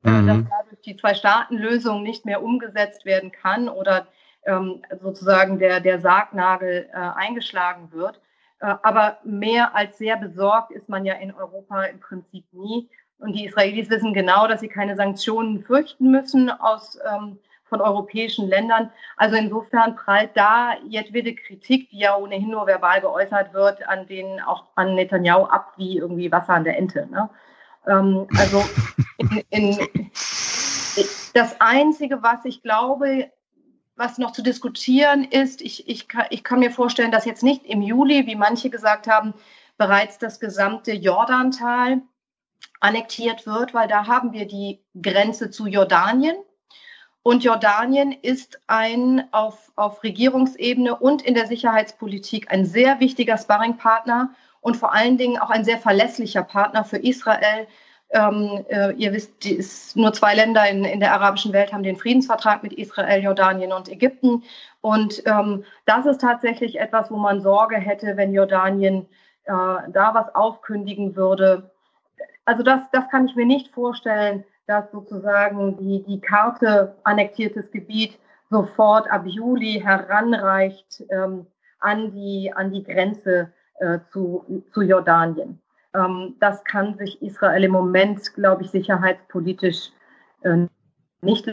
mhm. 0.02 0.26
dass 0.26 0.38
dadurch 0.50 0.80
die 0.82 0.96
Zwei-Staaten-Lösung 0.96 2.02
nicht 2.02 2.24
mehr 2.24 2.42
umgesetzt 2.42 3.04
werden 3.04 3.32
kann 3.32 3.68
oder 3.68 4.06
ähm, 4.46 4.82
sozusagen 5.00 5.58
der, 5.58 5.80
der 5.80 6.00
Sargnagel 6.00 6.88
äh, 6.92 6.96
eingeschlagen 6.96 7.90
wird. 7.92 8.20
Äh, 8.60 8.74
aber 8.82 9.18
mehr 9.24 9.74
als 9.74 9.98
sehr 9.98 10.16
besorgt 10.16 10.70
ist 10.70 10.88
man 10.88 11.04
ja 11.04 11.14
in 11.14 11.32
Europa 11.32 11.84
im 11.84 12.00
Prinzip 12.00 12.44
nie. 12.52 12.88
Und 13.18 13.32
die 13.32 13.46
Israelis 13.46 13.88
wissen 13.90 14.12
genau, 14.12 14.46
dass 14.46 14.60
sie 14.60 14.68
keine 14.68 14.96
Sanktionen 14.96 15.62
fürchten 15.62 16.10
müssen 16.10 16.50
aus 16.50 16.98
ähm, 17.10 17.38
von 17.64 17.80
europäischen 17.80 18.48
Ländern. 18.48 18.90
Also 19.16 19.36
insofern 19.36 19.96
prallt 19.96 20.30
da 20.34 20.74
jedwede 20.86 21.34
Kritik, 21.34 21.90
die 21.90 21.98
ja 21.98 22.16
ohnehin 22.16 22.50
nur 22.50 22.66
verbal 22.66 23.00
geäußert 23.00 23.54
wird, 23.54 23.86
an 23.88 24.06
den 24.06 24.40
auch 24.40 24.64
an 24.74 24.94
Netanyahu 24.94 25.44
ab 25.44 25.72
wie 25.76 25.98
irgendwie 25.98 26.30
Wasser 26.30 26.54
an 26.54 26.64
der 26.64 26.78
Ente. 26.78 27.06
Ne? 27.10 27.28
Ähm, 27.86 28.26
also 28.38 28.64
in, 29.18 29.44
in, 29.50 30.10
das 31.34 31.60
Einzige, 31.60 32.22
was 32.22 32.44
ich 32.44 32.62
glaube, 32.62 33.30
was 33.96 34.18
noch 34.18 34.32
zu 34.32 34.42
diskutieren 34.42 35.24
ist, 35.24 35.60
ich, 35.62 35.88
ich, 35.88 36.08
ich 36.30 36.44
kann 36.44 36.58
mir 36.58 36.70
vorstellen, 36.70 37.12
dass 37.12 37.24
jetzt 37.24 37.42
nicht 37.42 37.64
im 37.64 37.82
Juli, 37.82 38.26
wie 38.26 38.36
manche 38.36 38.70
gesagt 38.70 39.06
haben, 39.06 39.34
bereits 39.76 40.18
das 40.18 40.40
gesamte 40.40 40.92
Jordantal 40.92 42.02
annektiert 42.80 43.46
wird, 43.46 43.74
weil 43.74 43.88
da 43.88 44.06
haben 44.06 44.32
wir 44.32 44.46
die 44.46 44.84
Grenze 45.00 45.50
zu 45.50 45.66
Jordanien. 45.66 46.36
Und 47.24 47.42
Jordanien 47.42 48.12
ist 48.12 48.60
ein 48.66 49.24
auf, 49.32 49.72
auf 49.76 50.02
Regierungsebene 50.02 50.94
und 50.94 51.22
in 51.22 51.32
der 51.32 51.46
Sicherheitspolitik 51.46 52.52
ein 52.52 52.66
sehr 52.66 53.00
wichtiger 53.00 53.38
Sparringpartner 53.38 54.34
und 54.60 54.76
vor 54.76 54.92
allen 54.92 55.16
Dingen 55.16 55.38
auch 55.38 55.48
ein 55.48 55.64
sehr 55.64 55.78
verlässlicher 55.78 56.42
Partner 56.42 56.84
für 56.84 56.98
Israel. 56.98 57.66
Ähm, 58.10 58.66
äh, 58.68 58.92
ihr 58.96 59.14
wisst, 59.14 59.42
die 59.42 59.54
ist, 59.54 59.96
nur 59.96 60.12
zwei 60.12 60.34
Länder 60.34 60.68
in, 60.68 60.84
in 60.84 61.00
der 61.00 61.14
arabischen 61.14 61.54
Welt 61.54 61.72
haben 61.72 61.82
den 61.82 61.96
Friedensvertrag 61.96 62.62
mit 62.62 62.74
Israel, 62.74 63.22
Jordanien 63.22 63.72
und 63.72 63.88
Ägypten. 63.88 64.42
Und 64.82 65.22
ähm, 65.24 65.64
das 65.86 66.04
ist 66.04 66.20
tatsächlich 66.20 66.78
etwas, 66.78 67.10
wo 67.10 67.16
man 67.16 67.40
Sorge 67.40 67.76
hätte, 67.76 68.18
wenn 68.18 68.34
Jordanien 68.34 69.06
äh, 69.44 69.50
da 69.50 70.10
was 70.12 70.34
aufkündigen 70.34 71.16
würde. 71.16 71.70
Also 72.44 72.62
das, 72.62 72.82
das 72.92 73.08
kann 73.08 73.26
ich 73.26 73.34
mir 73.34 73.46
nicht 73.46 73.72
vorstellen, 73.72 74.44
dass 74.66 74.90
sozusagen 74.92 75.76
die, 75.78 76.02
die 76.04 76.20
Karte 76.20 76.96
annektiertes 77.04 77.70
Gebiet 77.70 78.18
sofort 78.50 79.10
ab 79.10 79.24
Juli 79.26 79.80
heranreicht 79.82 81.02
ähm, 81.10 81.46
an, 81.80 82.12
die, 82.12 82.52
an 82.54 82.72
die 82.72 82.84
Grenze 82.84 83.52
äh, 83.78 83.98
zu, 84.10 84.64
zu 84.72 84.82
Jordanien. 84.82 85.60
Ähm, 85.94 86.36
das 86.40 86.62
kann 86.64 86.96
sich 86.96 87.22
Israel 87.22 87.64
im 87.64 87.72
Moment, 87.72 88.34
glaube 88.34 88.62
ich, 88.62 88.70
sicherheitspolitisch 88.70 89.90
äh, 90.42 90.66
nicht, 91.20 91.46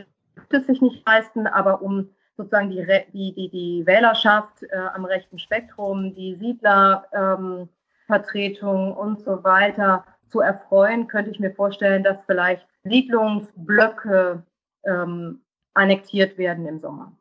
sich 0.49 0.81
nicht 0.81 1.07
leisten, 1.07 1.47
aber 1.47 1.81
um 1.81 2.09
sozusagen 2.37 2.69
die, 2.69 2.85
die, 3.13 3.33
die, 3.33 3.49
die 3.49 3.83
Wählerschaft 3.85 4.63
äh, 4.63 4.77
am 4.93 5.03
rechten 5.05 5.39
Spektrum, 5.39 6.13
die 6.15 6.35
Siedlervertretung 6.35 8.87
ähm, 8.87 8.93
und 8.93 9.21
so 9.21 9.43
weiter 9.43 10.05
zu 10.29 10.39
erfreuen, 10.39 11.07
könnte 11.07 11.31
ich 11.31 11.39
mir 11.39 11.51
vorstellen, 11.51 12.03
dass 12.03 12.17
vielleicht 12.25 12.65
Siedlungsblöcke 12.83 14.43
ähm, 14.85 15.41
annektiert 15.73 16.37
werden 16.37 16.65
im 16.65 16.79
Sommer. 16.79 17.15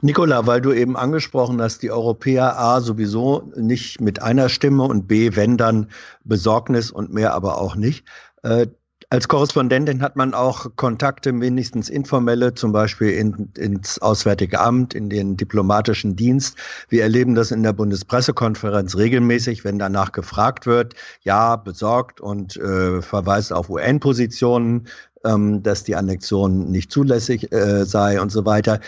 Nicola, 0.00 0.46
weil 0.46 0.60
du 0.60 0.72
eben 0.72 0.96
angesprochen 0.96 1.60
hast, 1.60 1.82
die 1.82 1.90
Europäer 1.90 2.58
A 2.58 2.80
sowieso 2.80 3.50
nicht 3.56 4.00
mit 4.00 4.22
einer 4.22 4.48
Stimme 4.48 4.84
und 4.84 5.08
B, 5.08 5.34
wenn 5.34 5.56
dann 5.56 5.90
Besorgnis 6.24 6.90
und 6.90 7.12
mehr 7.12 7.34
aber 7.34 7.58
auch 7.58 7.76
nicht. 7.76 8.06
Äh, 8.42 8.68
als 9.10 9.28
Korrespondentin 9.28 10.02
hat 10.02 10.16
man 10.16 10.34
auch 10.34 10.66
Kontakte, 10.76 11.38
wenigstens 11.40 11.88
informelle, 11.88 12.54
zum 12.54 12.72
Beispiel 12.72 13.10
in, 13.10 13.50
ins 13.56 14.00
Auswärtige 14.00 14.60
Amt, 14.60 14.94
in 14.94 15.08
den 15.08 15.36
diplomatischen 15.36 16.16
Dienst. 16.16 16.56
Wir 16.88 17.02
erleben 17.02 17.34
das 17.34 17.50
in 17.50 17.62
der 17.62 17.72
Bundespressekonferenz 17.72 18.96
regelmäßig, 18.96 19.64
wenn 19.64 19.78
danach 19.78 20.12
gefragt 20.12 20.66
wird, 20.66 20.94
ja, 21.22 21.56
besorgt 21.56 22.20
und 22.20 22.56
äh, 22.56 23.00
verweist 23.00 23.52
auf 23.52 23.70
UN-Positionen, 23.70 24.88
ähm, 25.24 25.62
dass 25.62 25.84
die 25.84 25.94
Annexion 25.94 26.70
nicht 26.70 26.90
zulässig 26.90 27.52
äh, 27.52 27.84
sei 27.84 28.20
und 28.20 28.30
so 28.32 28.44
weiter. 28.44 28.80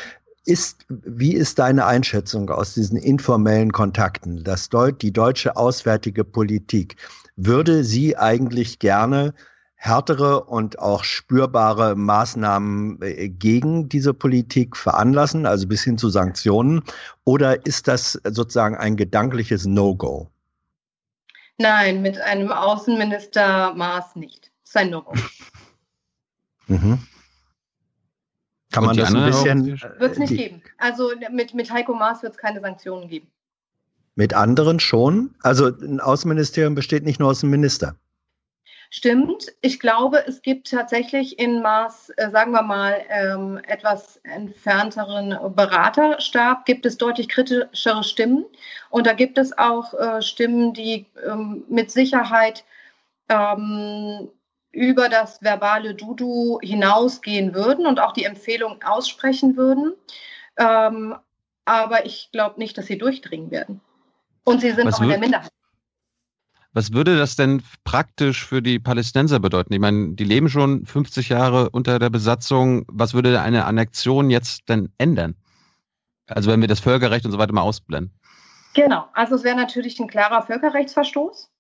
Ist, 0.45 0.87
wie 0.89 1.35
ist 1.35 1.59
deine 1.59 1.85
Einschätzung 1.87 2.51
aus 2.51 2.75
diesen 2.75 2.97
informellen 2.97 3.71
Kontakten, 3.71 4.43
dass 4.43 4.69
Deut 4.69 5.03
die 5.03 5.13
deutsche 5.13 5.57
auswärtige 5.57 6.25
Politik 6.25 6.97
würde 7.37 7.85
sie 7.85 8.17
eigentlich 8.17 8.79
gerne 8.79 9.35
härtere 9.81 10.45
und 10.45 10.81
auch 10.81 11.05
spürbare 11.05 11.95
Maßnahmen 11.95 13.01
äh, 13.01 13.29
gegen 13.29 13.89
diese 13.89 14.13
Politik 14.13 14.77
veranlassen, 14.77 15.47
also 15.47 15.69
bis 15.69 15.85
hin 15.85 15.97
zu 15.97 16.11
Sanktionen? 16.11 16.83
Oder 17.25 17.65
ist 17.65 17.87
das 17.87 18.21
sozusagen 18.25 18.77
ein 18.77 18.97
gedankliches 18.97 19.67
No-Go? 19.67 20.29
Nein, 21.59 22.03
mit 22.03 22.21
einem 22.21 22.51
Außenminister 22.51 23.73
Maas 23.75 24.17
nicht. 24.17 24.51
Das 24.65 24.71
ist 24.71 24.77
ein 24.77 24.91
No-Go. 24.91 25.15
mhm. 26.67 26.99
Kann 28.73 28.85
man 28.85 28.97
das 28.97 29.15
ein 29.15 29.27
bisschen. 29.27 29.81
Wird 29.99 30.13
es 30.13 30.19
nicht 30.19 30.37
geben. 30.37 30.63
Also 30.77 31.13
mit, 31.33 31.55
mit 31.55 31.73
Heiko 31.73 31.95
Maas 31.95 32.23
wird 32.23 32.33
es 32.33 32.39
keine 32.39 32.61
Sanktionen 32.61 33.09
geben. 33.09 33.29
Mit 34.17 34.35
anderen 34.35 34.81
schon? 34.81 35.35
Also 35.43 35.69
ein 35.69 36.01
Außenministerium 36.01 36.75
besteht 36.75 37.05
nicht 37.05 37.21
nur 37.21 37.31
aus 37.31 37.45
einem 37.45 37.53
Minister. 37.53 37.95
Stimmt. 38.91 39.53
Ich 39.61 39.81
glaube, 39.81 40.27
es 40.27 40.41
gibt 40.41 40.71
tatsächlich 40.71 41.39
in 41.39 41.61
Maß, 41.61 42.11
äh, 42.17 42.31
sagen 42.31 42.53
wir 42.53 42.63
mal, 42.63 43.03
ähm, 43.11 43.61
etwas 43.67 44.17
entfernteren 44.25 45.37
Beraterstab, 45.55 46.65
gibt 46.65 46.87
es 46.87 46.97
deutlich 46.97 47.29
kritischere 47.29 48.03
Stimmen. 48.03 48.47
Und 48.89 49.07
da 49.07 49.13
gibt 49.13 49.37
es 49.37 49.57
auch 49.57 49.93
äh, 49.93 50.23
Stimmen, 50.23 50.73
die 50.73 51.05
ähm, 51.27 51.65
mit 51.69 51.91
Sicherheit 51.91 52.65
ähm, 53.29 54.31
über 54.73 55.11
das 55.11 55.43
verbale 55.43 55.95
Dudu 55.95 56.59
hinausgehen 56.63 57.55
würden 57.55 57.87
und 57.87 58.01
auch 58.01 58.13
die 58.13 58.25
Empfehlung 58.25 58.83
aussprechen 58.83 59.57
würden. 59.57 59.95
Aber 60.57 62.07
ich 62.07 62.31
glaube 62.33 62.59
nicht, 62.59 62.77
dass 62.77 62.87
sie 62.87 62.99
durchdringen 62.99 63.51
werden. 63.51 63.81
Und 64.45 64.61
sie 64.61 64.73
sind 64.73 64.87
Was 64.87 64.97
auch 64.97 65.03
in 65.03 65.09
der 65.09 65.19
Minderheit. 65.19 65.51
Was 66.73 66.93
würde 66.93 67.17
das 67.17 67.35
denn 67.35 67.63
praktisch 67.85 68.45
für 68.45 68.61
die 68.61 68.79
Palästinenser 68.79 69.41
bedeuten? 69.41 69.73
Ich 69.73 69.81
meine, 69.81 70.15
die 70.15 70.25
leben 70.25 70.49
schon 70.49 70.85
50 70.85 71.31
Jahre 71.31 71.71
unter 71.71 71.99
der 71.99 72.11
Besatzung. 72.11 72.85
Was 72.89 73.15
würde 73.15 73.41
eine 73.41 73.65
Annexion 73.65 74.31
jetzt 74.31 74.69
denn 74.69 74.93
ändern? 74.99 75.35
Also 76.27 76.51
wenn 76.51 76.61
wir 76.61 76.69
das 76.69 76.81
Völkerrecht 76.81 77.25
und 77.25 77.33
so 77.33 77.39
weiter 77.39 77.55
mal 77.55 77.63
ausblenden. 77.63 78.13
Genau, 78.75 79.09
also 79.15 79.35
es 79.35 79.45
wäre 79.45 79.57
natürlich 79.57 79.99
ein 79.99 80.09
klarer 80.09 80.43
Völkerrechtsverstoß. 80.43 81.51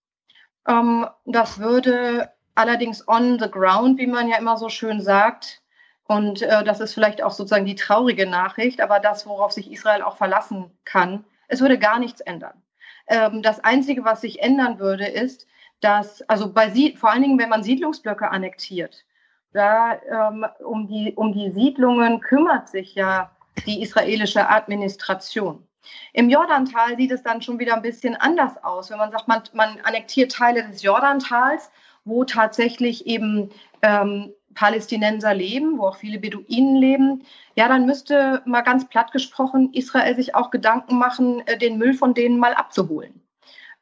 Ähm, 0.68 1.06
das 1.24 1.58
würde 1.58 2.30
allerdings 2.54 3.06
on 3.08 3.38
the 3.38 3.50
ground, 3.50 3.98
wie 3.98 4.06
man 4.06 4.28
ja 4.28 4.36
immer 4.36 4.56
so 4.58 4.68
schön 4.68 5.00
sagt, 5.00 5.62
und 6.08 6.40
äh, 6.40 6.64
das 6.64 6.80
ist 6.80 6.94
vielleicht 6.94 7.22
auch 7.22 7.32
sozusagen 7.32 7.66
die 7.66 7.74
traurige 7.74 8.26
Nachricht, 8.26 8.80
aber 8.80 8.98
das, 8.98 9.26
worauf 9.26 9.52
sich 9.52 9.70
Israel 9.70 10.02
auch 10.02 10.16
verlassen 10.16 10.70
kann, 10.84 11.24
es 11.48 11.60
würde 11.60 11.78
gar 11.78 11.98
nichts 11.98 12.20
ändern. 12.20 12.62
Ähm, 13.08 13.42
das 13.42 13.60
Einzige, 13.60 14.04
was 14.04 14.20
sich 14.20 14.42
ändern 14.42 14.78
würde, 14.78 15.06
ist, 15.06 15.46
dass, 15.80 16.22
also 16.22 16.52
bei 16.52 16.70
Sie, 16.70 16.96
vor 16.96 17.10
allen 17.10 17.22
Dingen, 17.22 17.38
wenn 17.38 17.48
man 17.48 17.62
Siedlungsblöcke 17.62 18.30
annektiert, 18.30 19.04
da 19.52 19.98
ähm, 20.10 20.44
um, 20.60 20.86
die, 20.86 21.14
um 21.14 21.32
die 21.32 21.50
Siedlungen 21.50 22.20
kümmert 22.20 22.68
sich 22.68 22.94
ja 22.94 23.30
die 23.66 23.82
israelische 23.82 24.48
Administration. 24.48 25.66
Im 26.12 26.28
Jordantal 26.28 26.96
sieht 26.96 27.12
es 27.12 27.22
dann 27.22 27.40
schon 27.40 27.58
wieder 27.58 27.74
ein 27.74 27.82
bisschen 27.82 28.14
anders 28.16 28.62
aus, 28.62 28.90
wenn 28.90 28.98
man 28.98 29.10
sagt, 29.10 29.26
man, 29.26 29.42
man 29.52 29.80
annektiert 29.84 30.32
Teile 30.32 30.64
des 30.64 30.82
Jordantals, 30.82 31.70
wo 32.04 32.24
tatsächlich 32.24 33.06
eben 33.06 33.50
ähm, 33.82 34.32
Palästinenser 34.55 35.35
leben, 35.35 35.78
wo 35.78 35.86
auch 35.86 35.97
viele 35.97 36.18
Beduinen 36.18 36.77
leben, 36.77 37.25
ja, 37.55 37.68
dann 37.68 37.86
müsste 37.86 38.43
mal 38.44 38.62
ganz 38.62 38.89
platt 38.89 39.12
gesprochen 39.12 39.73
Israel 39.73 40.15
sich 40.17 40.35
auch 40.35 40.51
Gedanken 40.51 40.99
machen, 40.99 41.47
äh, 41.47 41.59
den 41.59 41.78
Müll 41.78 41.94
von 41.94 42.15
denen 42.15 42.39
mal 42.39 42.55
abzuholen. 42.55 43.20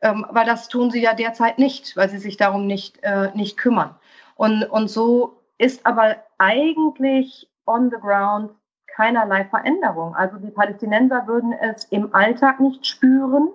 Ähm, 0.02 0.26
weil 0.30 0.44
das 0.44 0.68
tun 0.68 0.90
sie 0.90 1.00
ja 1.00 1.14
derzeit 1.14 1.58
nicht, 1.58 1.96
weil 1.96 2.08
sie 2.08 2.18
sich 2.18 2.36
darum 2.36 2.66
nicht, 2.66 2.98
äh, 3.02 3.30
nicht 3.34 3.56
kümmern. 3.56 3.94
Und, 4.34 4.64
und 4.64 4.88
so 4.88 5.40
ist 5.58 5.86
aber 5.86 6.16
eigentlich 6.38 7.48
on 7.66 7.90
the 7.90 7.96
ground 7.96 8.50
keinerlei 8.86 9.44
Veränderung. 9.44 10.14
Also 10.14 10.36
die 10.38 10.50
Palästinenser 10.50 11.26
würden 11.26 11.52
es 11.52 11.84
im 11.86 12.14
Alltag 12.14 12.60
nicht 12.60 12.86
spüren. 12.86 13.48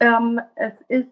Ähm, 0.00 0.40
es 0.54 0.72
ist 0.88 1.08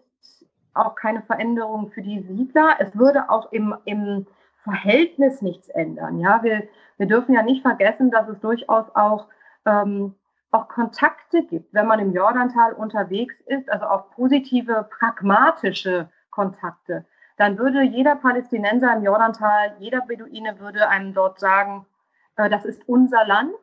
auch 0.73 0.95
keine 0.95 1.21
Veränderung 1.21 1.91
für 1.91 2.01
die 2.01 2.21
Siedler. 2.21 2.75
Es 2.79 2.95
würde 2.97 3.29
auch 3.29 3.51
im, 3.51 3.75
im 3.85 4.25
Verhältnis 4.63 5.41
nichts 5.41 5.69
ändern. 5.69 6.19
Ja, 6.19 6.43
wir, 6.43 6.67
wir 6.97 7.07
dürfen 7.07 7.33
ja 7.33 7.43
nicht 7.43 7.61
vergessen, 7.61 8.11
dass 8.11 8.27
es 8.27 8.39
durchaus 8.39 8.85
auch, 8.95 9.27
ähm, 9.65 10.15
auch 10.51 10.67
Kontakte 10.67 11.43
gibt, 11.43 11.73
wenn 11.73 11.87
man 11.87 11.99
im 11.99 12.13
Jordantal 12.13 12.73
unterwegs 12.73 13.35
ist, 13.45 13.71
also 13.71 13.85
auch 13.85 14.11
positive, 14.11 14.87
pragmatische 14.99 16.09
Kontakte. 16.29 17.05
Dann 17.37 17.57
würde 17.57 17.81
jeder 17.81 18.15
Palästinenser 18.15 18.93
im 18.95 19.03
Jordantal, 19.03 19.75
jeder 19.79 20.01
Beduine 20.01 20.59
würde 20.59 20.89
einem 20.89 21.13
dort 21.13 21.39
sagen, 21.39 21.85
äh, 22.35 22.49
das 22.49 22.65
ist 22.65 22.87
unser 22.87 23.25
Land, 23.25 23.53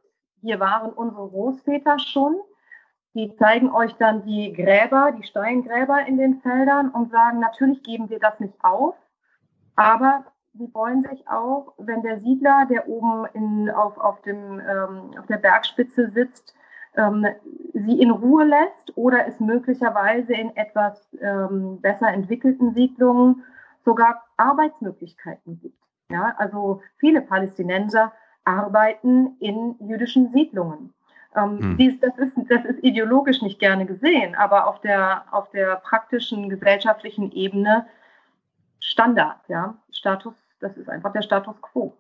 hier 0.41 0.61
waren 0.61 0.93
unsere 0.93 1.29
Großväter 1.29 1.99
schon. 1.99 2.37
Die 3.15 3.35
zeigen 3.37 3.73
euch 3.73 3.95
dann 3.95 4.25
die 4.25 4.53
Gräber, 4.53 5.13
die 5.17 5.27
Steingräber 5.27 6.07
in 6.07 6.19
den 6.19 6.41
Feldern 6.41 6.91
und 6.91 7.11
sagen, 7.11 7.41
natürlich 7.41 7.83
geben 7.83 8.11
wir 8.11 8.21
das 8.21 8.39
nicht 8.39 8.55
auf, 8.63 8.95
aber 9.77 10.25
sie 10.59 10.69
freuen 10.69 11.05
sich 11.05 11.27
auch, 11.29 11.73
wenn 11.79 12.03
der 12.03 12.21
Siedler, 12.21 12.67
der 12.69 12.89
oben 12.89 13.27
in, 13.33 13.71
auf, 13.71 13.97
auf, 13.99 14.21
dem, 14.23 14.61
ähm, 14.61 15.11
auf 15.19 15.27
der 15.27 15.39
Bergspitze 15.39 16.11
sitzt, 16.11 16.55
ähm, 16.97 17.27
sie 17.73 18.01
in 18.01 18.11
Ruhe 18.11 18.45
lässt 18.45 18.97
oder 18.97 19.27
es 19.27 19.39
möglicherweise 19.41 20.35
in 20.35 20.57
etwas 20.57 21.09
ähm, 21.21 21.81
besser 21.81 22.09
entwickelten 22.09 22.75
Siedlungen 22.75 23.45
sogar 23.85 24.25
Arbeitsmöglichkeiten 24.37 25.61
gibt. 25.61 25.79
Ja, 26.11 26.35
also 26.39 26.81
viele 26.97 27.21
Palästinenser 27.21 28.13
arbeiten 28.45 29.37
in 29.41 29.77
jüdischen 29.81 30.33
Siedlungen. 30.33 30.95
Ähm, 31.37 31.59
Hm. 31.59 31.77
dies, 31.77 32.01
das, 32.01 32.17
ist, 32.19 32.33
das 32.49 32.65
ist 32.65 32.83
ideologisch 32.83 33.43
nicht 33.43 33.59
gerne 33.59 33.85
gesehen, 33.85 34.35
aber 34.35 34.67
auf 34.67 34.81
der, 34.81 35.25
auf 35.31 35.51
der 35.51 35.77
praktischen 35.77 36.49
gesellschaftlichen 36.49 37.31
Ebene 37.33 37.87
Standard, 38.81 39.41
ja. 39.49 39.77
Status, 39.91 40.35
das 40.61 40.77
ist 40.77 40.89
einfach 40.89 41.13
der 41.13 41.23
Status 41.23 41.57
quo. 41.61 41.97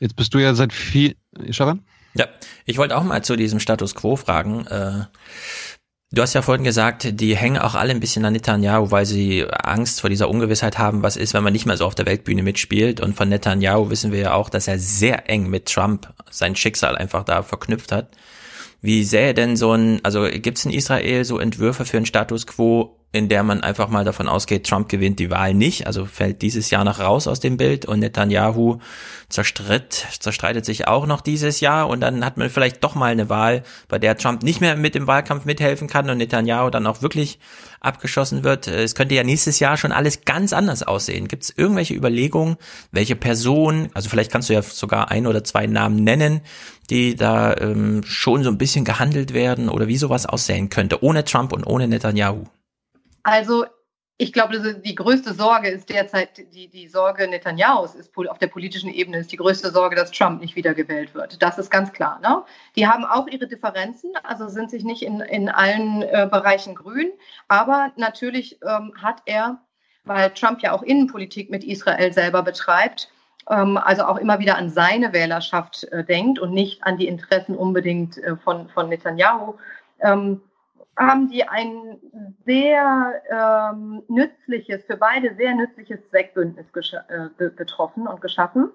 Jetzt 0.00 0.16
bist 0.16 0.34
du 0.34 0.38
ja 0.38 0.54
seit 0.54 0.72
viel. 0.72 1.16
Schaban? 1.50 1.84
Ja, 2.14 2.26
ich 2.64 2.78
wollte 2.78 2.96
auch 2.96 3.02
mal 3.04 3.22
zu 3.22 3.36
diesem 3.36 3.60
Status 3.60 3.94
quo 3.94 4.16
fragen. 4.16 4.66
Äh, 4.66 5.04
Du 6.14 6.22
hast 6.22 6.32
ja 6.32 6.42
vorhin 6.42 6.62
gesagt, 6.62 7.20
die 7.20 7.36
hängen 7.36 7.58
auch 7.58 7.74
alle 7.74 7.90
ein 7.90 7.98
bisschen 7.98 8.24
an 8.24 8.34
Netanyahu, 8.34 8.92
weil 8.92 9.04
sie 9.04 9.44
Angst 9.50 10.00
vor 10.00 10.10
dieser 10.10 10.28
Ungewissheit 10.28 10.78
haben, 10.78 11.02
was 11.02 11.16
ist, 11.16 11.34
wenn 11.34 11.42
man 11.42 11.52
nicht 11.52 11.66
mehr 11.66 11.76
so 11.76 11.86
auf 11.86 11.96
der 11.96 12.06
Weltbühne 12.06 12.44
mitspielt. 12.44 13.00
Und 13.00 13.16
von 13.16 13.28
Netanyahu 13.28 13.90
wissen 13.90 14.12
wir 14.12 14.20
ja 14.20 14.34
auch, 14.34 14.48
dass 14.48 14.68
er 14.68 14.78
sehr 14.78 15.28
eng 15.28 15.50
mit 15.50 15.66
Trump 15.66 16.14
sein 16.30 16.54
Schicksal 16.54 16.96
einfach 16.96 17.24
da 17.24 17.42
verknüpft 17.42 17.90
hat. 17.90 18.10
Wie 18.80 19.02
sähe 19.02 19.34
denn 19.34 19.56
so 19.56 19.72
ein, 19.72 20.04
also 20.04 20.28
gibt 20.30 20.58
es 20.58 20.64
in 20.64 20.70
Israel 20.70 21.24
so 21.24 21.40
Entwürfe 21.40 21.84
für 21.84 21.96
einen 21.96 22.06
Status 22.06 22.46
quo, 22.46 22.96
in 23.14 23.28
der 23.28 23.44
man 23.44 23.60
einfach 23.60 23.88
mal 23.88 24.04
davon 24.04 24.28
ausgeht, 24.28 24.66
Trump 24.66 24.88
gewinnt 24.88 25.20
die 25.20 25.30
Wahl 25.30 25.54
nicht, 25.54 25.86
also 25.86 26.04
fällt 26.04 26.42
dieses 26.42 26.70
Jahr 26.70 26.82
noch 26.82 26.98
raus 26.98 27.28
aus 27.28 27.38
dem 27.38 27.56
Bild 27.56 27.86
und 27.86 28.00
Netanyahu 28.00 28.78
zerstritt, 29.28 30.06
zerstreitet 30.18 30.64
sich 30.64 30.88
auch 30.88 31.06
noch 31.06 31.20
dieses 31.20 31.60
Jahr 31.60 31.88
und 31.88 32.00
dann 32.00 32.24
hat 32.24 32.38
man 32.38 32.50
vielleicht 32.50 32.82
doch 32.82 32.96
mal 32.96 33.12
eine 33.12 33.28
Wahl, 33.28 33.62
bei 33.86 34.00
der 34.00 34.16
Trump 34.16 34.42
nicht 34.42 34.60
mehr 34.60 34.74
mit 34.74 34.96
dem 34.96 35.06
Wahlkampf 35.06 35.44
mithelfen 35.44 35.86
kann 35.86 36.10
und 36.10 36.18
Netanyahu 36.18 36.70
dann 36.70 36.88
auch 36.88 37.02
wirklich 37.02 37.38
abgeschossen 37.78 38.42
wird. 38.42 38.66
Es 38.66 38.96
könnte 38.96 39.14
ja 39.14 39.22
nächstes 39.22 39.60
Jahr 39.60 39.76
schon 39.76 39.92
alles 39.92 40.24
ganz 40.24 40.52
anders 40.52 40.82
aussehen. 40.82 41.28
Gibt 41.28 41.44
es 41.44 41.54
irgendwelche 41.56 41.94
Überlegungen, 41.94 42.56
welche 42.90 43.14
Person, 43.14 43.90
also 43.94 44.08
vielleicht 44.08 44.32
kannst 44.32 44.48
du 44.48 44.54
ja 44.54 44.62
sogar 44.62 45.12
ein 45.12 45.28
oder 45.28 45.44
zwei 45.44 45.68
Namen 45.68 46.02
nennen, 46.02 46.40
die 46.90 47.14
da 47.14 47.56
ähm, 47.58 48.02
schon 48.04 48.42
so 48.42 48.50
ein 48.50 48.58
bisschen 48.58 48.84
gehandelt 48.84 49.34
werden 49.34 49.68
oder 49.68 49.86
wie 49.86 49.98
sowas 49.98 50.26
aussehen 50.26 50.68
könnte, 50.68 51.04
ohne 51.04 51.24
Trump 51.24 51.52
und 51.52 51.64
ohne 51.64 51.86
Netanyahu? 51.86 52.46
Also 53.24 53.64
ich 54.16 54.32
glaube, 54.32 54.74
die 54.74 54.94
größte 54.94 55.34
Sorge 55.34 55.68
ist 55.68 55.88
derzeit, 55.88 56.54
die, 56.54 56.68
die 56.68 56.86
Sorge 56.86 57.26
Netanyahus 57.26 57.96
ist 57.96 58.16
auf 58.16 58.38
der 58.38 58.46
politischen 58.46 58.88
Ebene, 58.88 59.18
ist 59.18 59.32
die 59.32 59.36
größte 59.36 59.72
Sorge, 59.72 59.96
dass 59.96 60.12
Trump 60.12 60.40
nicht 60.40 60.54
wiedergewählt 60.54 61.14
wird. 61.14 61.42
Das 61.42 61.58
ist 61.58 61.68
ganz 61.68 61.92
klar. 61.92 62.20
Ne? 62.20 62.44
Die 62.76 62.86
haben 62.86 63.04
auch 63.04 63.26
ihre 63.26 63.48
Differenzen, 63.48 64.12
also 64.22 64.46
sind 64.46 64.70
sich 64.70 64.84
nicht 64.84 65.02
in, 65.02 65.18
in 65.20 65.48
allen 65.48 66.02
äh, 66.02 66.28
Bereichen 66.30 66.76
grün. 66.76 67.10
Aber 67.48 67.90
natürlich 67.96 68.60
ähm, 68.62 68.92
hat 69.02 69.22
er, 69.26 69.58
weil 70.04 70.30
Trump 70.30 70.62
ja 70.62 70.72
auch 70.72 70.82
Innenpolitik 70.82 71.50
mit 71.50 71.64
Israel 71.64 72.12
selber 72.12 72.44
betreibt, 72.44 73.10
ähm, 73.50 73.76
also 73.76 74.04
auch 74.04 74.18
immer 74.18 74.38
wieder 74.38 74.56
an 74.56 74.70
seine 74.70 75.12
Wählerschaft 75.12 75.84
äh, 75.84 76.04
denkt 76.04 76.38
und 76.38 76.52
nicht 76.52 76.84
an 76.84 76.98
die 76.98 77.08
Interessen 77.08 77.56
unbedingt 77.56 78.18
äh, 78.18 78.36
von, 78.36 78.68
von 78.68 78.88
Netanyahu. 78.88 79.54
Ähm, 80.00 80.40
haben 80.96 81.28
die 81.28 81.48
ein 81.48 81.98
sehr 82.44 83.22
ähm, 83.30 84.02
nützliches, 84.08 84.84
für 84.84 84.96
beide 84.96 85.34
sehr 85.36 85.54
nützliches 85.54 85.98
Zweckbündnis 86.10 86.66
äh, 87.08 87.28
ge- 87.38 87.54
getroffen 87.54 88.06
und 88.06 88.20
geschaffen. 88.20 88.70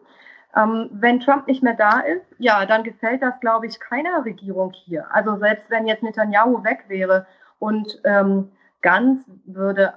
Ähm, 0.55 0.89
wenn 0.91 1.19
Trump 1.19 1.47
nicht 1.47 1.63
mehr 1.63 1.75
da 1.75 1.99
ist, 1.99 2.25
ja, 2.39 2.65
dann 2.65 2.83
gefällt 2.83 3.21
das, 3.21 3.39
glaube 3.39 3.67
ich, 3.67 3.79
keiner 3.79 4.25
Regierung 4.25 4.71
hier. 4.73 5.05
Also 5.13 5.37
selbst 5.37 5.69
wenn 5.69 5.87
jetzt 5.87 6.03
Netanyahu 6.03 6.63
weg 6.63 6.85
wäre 6.87 7.25
und 7.59 8.01
ähm, 8.03 8.51
Ganz 8.81 9.25
würde 9.45 9.93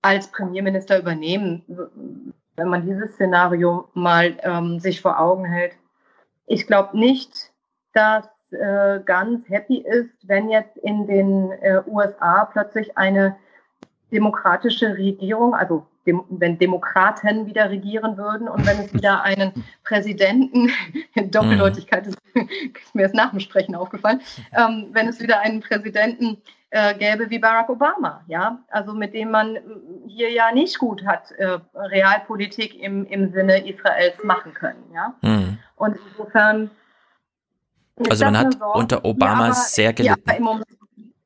als 0.00 0.28
Premierminister 0.28 0.98
übernehmen, 0.98 2.32
wenn 2.56 2.68
man 2.68 2.86
dieses 2.86 3.12
Szenario 3.12 3.90
mal 3.92 4.36
ähm, 4.42 4.80
sich 4.80 5.02
vor 5.02 5.20
Augen 5.20 5.44
hält. 5.44 5.76
Ich 6.46 6.66
glaube 6.66 6.98
nicht, 6.98 7.52
dass 7.92 8.26
äh, 8.54 9.00
ganz 9.04 9.48
happy 9.48 9.78
ist, 9.78 10.10
wenn 10.24 10.48
jetzt 10.48 10.76
in 10.78 11.06
den 11.06 11.52
äh, 11.62 11.82
USA 11.86 12.44
plötzlich 12.46 12.96
eine 12.96 13.36
demokratische 14.12 14.96
Regierung, 14.96 15.54
also 15.54 15.86
dem, 16.06 16.22
wenn 16.28 16.58
Demokraten 16.58 17.46
wieder 17.46 17.70
regieren 17.70 18.16
würden 18.16 18.48
und 18.48 18.66
wenn 18.66 18.78
es 18.78 18.92
wieder 18.92 19.22
einen 19.22 19.64
Präsidenten, 19.84 20.70
Doppeldeutigkeit 21.30 22.06
ist, 22.06 22.18
ist 22.34 22.94
mir 22.94 23.02
erst 23.02 23.14
nach 23.14 23.30
dem 23.30 23.40
Sprechen 23.40 23.74
aufgefallen, 23.74 24.20
ähm, 24.52 24.88
wenn 24.92 25.08
es 25.08 25.20
wieder 25.20 25.40
einen 25.40 25.60
Präsidenten 25.60 26.38
äh, 26.70 26.94
gäbe 26.94 27.30
wie 27.30 27.38
Barack 27.38 27.68
Obama, 27.68 28.22
ja, 28.26 28.58
also 28.68 28.94
mit 28.94 29.14
dem 29.14 29.30
man 29.30 29.58
hier 30.06 30.30
ja 30.30 30.52
nicht 30.52 30.78
gut 30.78 31.06
hat 31.06 31.30
äh, 31.32 31.58
Realpolitik 31.74 32.82
im, 32.82 33.06
im 33.06 33.32
Sinne 33.32 33.66
Israels 33.66 34.22
machen 34.24 34.52
können, 34.54 34.82
ja. 34.92 35.14
Hm. 35.22 35.58
Und 35.76 35.96
insofern 36.10 36.70
Also 38.08 38.24
man 38.24 38.38
hat 38.38 38.52
Sorge, 38.58 38.78
unter 38.78 39.04
Obama 39.04 39.44
aber- 39.46 39.54
sehr 39.54 39.92
gelitten. 39.92 40.30
im 40.30 40.42
Moment- 40.42 40.66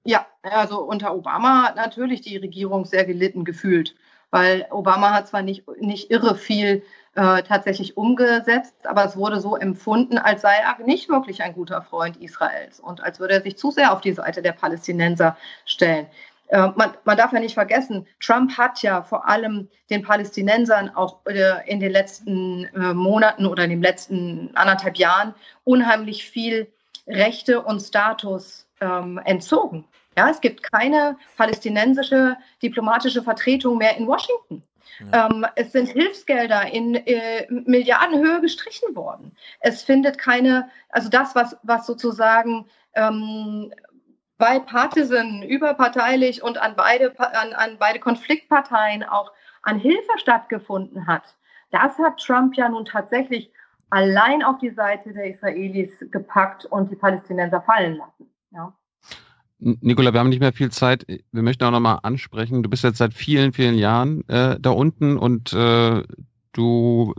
Ja, 0.05 0.27
also 0.43 0.81
unter 0.83 1.15
Obama 1.15 1.65
hat 1.65 1.77
natürlich 1.77 2.23
die 2.23 2.37
Regierung 2.39 2.85
sehr 2.87 3.05
gelitten 3.05 3.45
gefühlt, 3.45 3.95
weil 4.31 4.67
Obama 4.71 5.13
hat 5.13 5.29
zwar 5.29 5.43
nicht, 5.43 5.65
nicht 5.81 6.11
irre 6.11 6.35
viel 6.35 6.83
äh, 7.15 7.43
tatsächlich 7.43 7.97
umgesetzt, 7.97 8.87
aber 8.87 9.05
es 9.05 9.17
wurde 9.17 9.41
so 9.41 9.57
empfunden, 9.57 10.19
als 10.19 10.43
sei 10.43 10.55
er 10.55 10.85
nicht 10.87 11.09
wirklich 11.09 11.43
ein 11.43 11.53
guter 11.53 11.83
Freund 11.83 12.17
Israels 12.19 12.79
und 12.81 13.03
als 13.03 13.19
würde 13.19 13.35
er 13.35 13.43
sich 13.43 13.59
zu 13.59 13.71
sehr 13.71 13.93
auf 13.93 14.01
die 14.01 14.13
Seite 14.13 14.41
der 14.41 14.53
Palästinenser 14.53 15.37
stellen. 15.65 16.07
Äh, 16.49 16.69
man, 16.77 16.95
man 17.05 17.17
darf 17.17 17.33
ja 17.33 17.41
nicht 17.41 17.55
vergessen, 17.55 18.07
Trump 18.21 18.57
hat 18.57 18.83
ja 18.83 19.03
vor 19.03 19.29
allem 19.29 19.69
den 19.91 20.03
Palästinensern 20.03 20.91
auch 20.95 21.21
äh, 21.27 21.69
in 21.71 21.81
den 21.81 21.93
letzten 21.93 22.65
äh, 22.75 22.95
Monaten 22.95 23.47
oder 23.47 23.65
in 23.65 23.71
den 23.71 23.83
letzten 23.83 24.51
anderthalb 24.55 24.97
Jahren 24.97 25.35
unheimlich 25.65 26.29
viel 26.29 26.73
Rechte 27.07 27.63
und 27.63 27.81
Status 27.81 28.67
ähm, 28.81 29.21
entzogen. 29.25 29.85
Ja, 30.17 30.29
es 30.31 30.41
gibt 30.41 30.63
keine 30.73 31.17
palästinensische 31.37 32.37
diplomatische 32.63 33.23
Vertretung 33.23 33.79
mehr 33.79 33.97
in 33.97 34.07
Washington. 34.07 34.63
Ähm, 35.13 35.47
es 35.55 35.73
sind 35.73 35.89
Hilfsgelder 35.89 36.73
in 36.73 36.95
äh, 36.95 37.47
Milliardenhöhe 37.51 38.41
gestrichen 38.41 38.97
worden. 38.97 39.37
Es 39.61 39.83
findet 39.83 40.19
keine, 40.19 40.71
also 40.91 41.09
das, 41.09 41.35
was, 41.35 41.57
was 41.63 41.87
sozusagen 41.87 42.67
ähm, 42.95 43.73
bipartisan, 44.39 45.43
überparteilich 45.43 46.43
und 46.43 46.59
an 46.59 46.75
beide, 46.77 47.19
an, 47.19 47.53
an 47.53 47.77
beide 47.79 47.99
Konfliktparteien 47.99 49.03
auch 49.03 49.33
an 49.63 49.79
Hilfe 49.79 50.19
stattgefunden 50.19 51.07
hat, 51.07 51.37
das 51.71 51.99
hat 51.99 52.19
Trump 52.19 52.57
ja 52.57 52.69
nun 52.69 52.85
tatsächlich 52.85 53.51
allein 53.91 54.43
auf 54.43 54.59
die 54.59 54.71
Seite 54.71 55.13
der 55.13 55.35
Israelis 55.35 55.91
gepackt 56.11 56.65
und 56.67 56.91
die 56.91 56.97
Palästinenser 56.97 57.61
fallen 57.63 57.97
lassen. 57.97 58.31
Ja. 58.53 58.73
Nicola, 59.59 60.13
wir 60.13 60.21
haben 60.21 60.29
nicht 60.29 60.41
mehr 60.41 60.53
viel 60.53 60.71
Zeit. 60.71 61.05
Wir 61.33 61.43
möchten 61.43 61.65
auch 61.65 61.73
nochmal 61.73 61.99
ansprechen, 62.03 62.63
du 62.63 62.71
bist 62.71 62.85
jetzt 62.85 62.99
seit 62.99 63.13
vielen, 63.13 63.53
vielen 63.53 63.77
Jahren 63.77 64.27
äh, 64.29 64.57
da 64.61 64.71
unten 64.71 65.19
und 65.19 65.53
äh, 65.53 66.05
du 66.53 67.15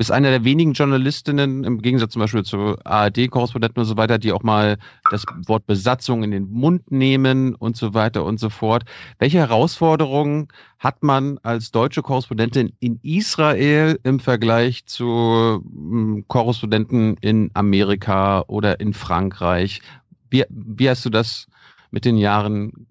bist 0.00 0.12
eine 0.12 0.30
der 0.30 0.44
wenigen 0.44 0.72
Journalistinnen, 0.72 1.62
im 1.62 1.82
Gegensatz 1.82 2.14
zum 2.14 2.20
Beispiel 2.20 2.42
zu 2.42 2.78
ARD-Korrespondenten 2.84 3.82
und 3.82 3.86
so 3.86 3.98
weiter, 3.98 4.16
die 4.16 4.32
auch 4.32 4.42
mal 4.42 4.78
das 5.10 5.26
Wort 5.44 5.66
Besatzung 5.66 6.22
in 6.22 6.30
den 6.30 6.50
Mund 6.50 6.90
nehmen 6.90 7.54
und 7.54 7.76
so 7.76 7.92
weiter 7.92 8.24
und 8.24 8.40
so 8.40 8.48
fort. 8.48 8.84
Welche 9.18 9.36
Herausforderungen 9.36 10.48
hat 10.78 11.02
man 11.02 11.36
als 11.42 11.70
deutsche 11.70 12.00
Korrespondentin 12.00 12.72
in 12.80 12.98
Israel 13.02 14.00
im 14.02 14.20
Vergleich 14.20 14.86
zu 14.86 15.62
mm, 15.70 16.20
Korrespondenten 16.28 17.18
in 17.20 17.50
Amerika 17.52 18.42
oder 18.46 18.80
in 18.80 18.94
Frankreich? 18.94 19.82
Wie, 20.30 20.46
wie 20.48 20.88
hast 20.88 21.04
du 21.04 21.10
das 21.10 21.46
mit 21.90 22.06
den 22.06 22.16
Jahren 22.16 22.86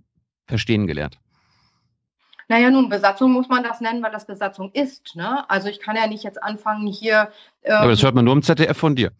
verstehen 0.45 0.85
gelernt? 0.85 1.17
Naja, 2.49 2.71
nun, 2.71 2.89
Besatzung 2.89 3.31
muss 3.31 3.47
man 3.47 3.63
das 3.63 3.79
nennen, 3.79 4.01
weil 4.01 4.11
das 4.11 4.25
Besatzung 4.25 4.71
ist. 4.73 5.15
Ne? 5.15 5.47
Also 5.49 5.69
ich 5.69 5.79
kann 5.79 5.95
ja 5.95 6.07
nicht 6.07 6.23
jetzt 6.23 6.41
anfangen, 6.41 6.87
hier. 6.87 7.31
ähm, 7.63 7.75
Aber 7.75 7.91
das 7.91 8.01
hört 8.01 8.15
man 8.15 8.25
nur 8.25 8.33
im 8.33 8.41
ZDF 8.41 8.75
von 8.75 8.95
dir. 8.95 9.11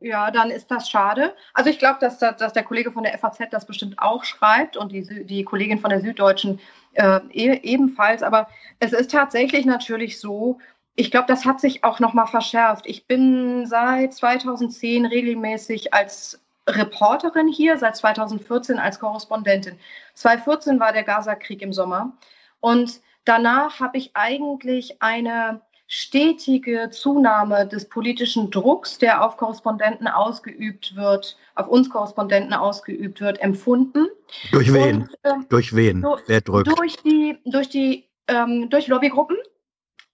Ja, 0.00 0.30
dann 0.30 0.50
ist 0.50 0.70
das 0.70 0.88
schade. 0.88 1.34
Also 1.52 1.68
ich 1.68 1.78
glaube, 1.78 1.98
dass, 2.00 2.18
dass 2.18 2.52
der 2.52 2.62
Kollege 2.64 2.92
von 2.92 3.02
der 3.02 3.16
FAZ 3.18 3.38
das 3.50 3.66
bestimmt 3.66 3.98
auch 3.98 4.24
schreibt 4.24 4.76
und 4.76 4.90
die, 4.90 5.24
die 5.26 5.44
Kollegin 5.44 5.78
von 5.78 5.90
der 5.90 6.00
Süddeutschen 6.00 6.60
äh, 6.94 7.20
e 7.30 7.60
ebenfalls. 7.62 8.22
Aber 8.22 8.48
es 8.78 8.92
ist 8.92 9.10
tatsächlich 9.10 9.66
natürlich 9.66 10.18
so, 10.18 10.58
ich 10.94 11.10
glaube, 11.10 11.26
das 11.28 11.44
hat 11.44 11.60
sich 11.60 11.84
auch 11.84 12.00
nochmal 12.00 12.26
verschärft. 12.26 12.86
Ich 12.86 13.06
bin 13.06 13.66
seit 13.66 14.14
2010 14.14 15.04
regelmäßig 15.04 15.92
als 15.92 16.40
Reporterin 16.68 17.48
hier, 17.48 17.78
seit 17.78 17.96
2014 17.96 18.78
als 18.78 18.98
Korrespondentin. 18.98 19.78
2014 20.14 20.80
war 20.80 20.92
der 20.92 21.04
Gaza-Krieg 21.04 21.62
im 21.62 21.72
Sommer 21.72 22.12
und 22.60 23.00
danach 23.24 23.80
habe 23.80 23.98
ich 23.98 24.10
eigentlich 24.14 25.00
eine 25.00 25.60
stetige 25.88 26.90
Zunahme 26.90 27.66
des 27.68 27.88
politischen 27.88 28.50
Drucks, 28.50 28.98
der 28.98 29.24
auf 29.24 29.36
Korrespondenten 29.36 30.08
ausgeübt 30.08 30.96
wird, 30.96 31.36
auf 31.54 31.68
uns 31.68 31.88
Korrespondenten 31.88 32.52
ausgeübt 32.54 33.20
wird, 33.20 33.40
empfunden. 33.40 34.08
Durch 34.50 34.72
wen? 34.72 35.02
Und, 35.02 35.10
ähm, 35.22 35.46
Durch 35.48 35.74
wen? 35.76 36.02
durch- 36.02 36.22
Wer 36.26 36.40
drückt? 36.40 36.76
Durch 36.76 36.96
die, 37.04 37.38
durch 37.44 37.68
die, 37.68 38.08
ähm, 38.26 38.68
durch 38.68 38.88
Lobbygruppen. 38.88 39.36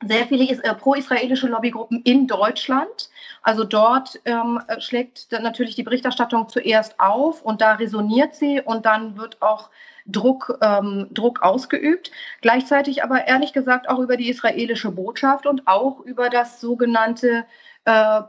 Sehr 0.07 0.27
viele 0.27 0.45
äh, 0.63 0.75
pro-israelische 0.75 1.47
Lobbygruppen 1.47 2.03
in 2.03 2.27
Deutschland 2.27 3.09
Also 3.43 3.65
dort 3.65 4.21
ähm, 4.25 4.61
schlägt 4.79 5.33
natürlich 5.33 5.75
die 5.75 5.83
Berichterstattung 5.83 6.49
zuerst 6.49 6.99
auf 7.01 7.43
und 7.43 7.61
da 7.61 7.73
resoniert 7.73 8.35
sie 8.35 8.61
und 8.61 8.87
dann 8.87 9.17
wird 9.17 9.43
auch 9.43 9.71
Druck, 10.07 10.59
ähm, 10.61 11.09
Druck 11.11 11.43
ausgeübt. 11.43 12.11
Gleichzeitig 12.41 13.05
aber 13.05 13.27
ehrlich 13.27 13.53
gesagt 13.53 13.89
auch 13.89 13.99
über 13.99 14.17
die 14.17 14.31
israelische 14.31 14.91
Botschaft 14.91 15.47
und 15.47 15.67
auch 15.67 16.01
über 16.01 16.31
das 16.31 16.61
sogenannte 16.61 17.45
äh, 17.85 18.23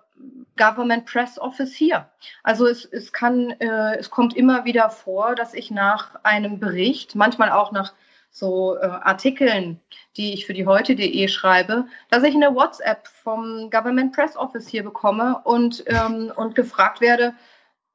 Government 0.58 1.06
Press 1.06 1.40
Office 1.40 1.74
hier. 1.74 2.10
Also 2.44 2.68
es, 2.68 2.86
es 2.86 3.12
kann, 3.12 3.52
äh, 3.60 3.98
es 3.98 4.10
kommt 4.10 4.36
immer 4.36 4.66
wieder 4.66 4.90
vor, 4.90 5.36
dass 5.36 5.54
ich 5.54 5.72
nach 5.72 6.24
einem 6.24 6.60
Bericht, 6.60 7.16
manchmal 7.16 7.52
auch 7.52 7.72
nach 7.72 7.94
so 8.34 8.76
äh, 8.78 8.86
Artikeln, 8.86 9.80
die 10.18 10.34
ich 10.34 10.46
für 10.46 10.54
die 10.54 10.66
heute.de 10.66 11.28
schreibe, 11.28 11.86
dass 12.10 12.24
ich 12.24 12.34
eine 12.34 12.54
WhatsApp 12.54 13.08
vom 13.08 13.70
Government 13.70 14.14
Press 14.14 14.36
Office 14.36 14.68
hier 14.68 14.84
bekomme 14.84 15.40
und, 15.44 15.84
ähm, 15.86 16.34
und 16.36 16.56
gefragt 16.56 17.00
werde, 17.00 17.34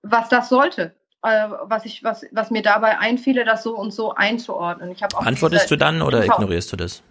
was 0.03 0.29
das 0.29 0.49
sollte. 0.49 0.95
Äh, 1.23 1.49
was, 1.65 1.85
ich, 1.85 2.05
was, 2.05 2.25
was 2.31 2.51
mir 2.51 2.63
dabei 2.63 2.99
einfiele, 2.99 3.45
das 3.45 3.65
so 3.65 3.77
und 3.77 3.93
so 3.93 4.15
einzuordnen. 4.15 4.93
Ich 4.93 5.05
auch 5.05 5.27
Antwortest 5.27 5.71
du 5.73 5.77
dann 5.77 6.01
oder 6.01 6.25
ignorierst 6.25 6.73
du 6.73 6.77
das? 6.77 7.03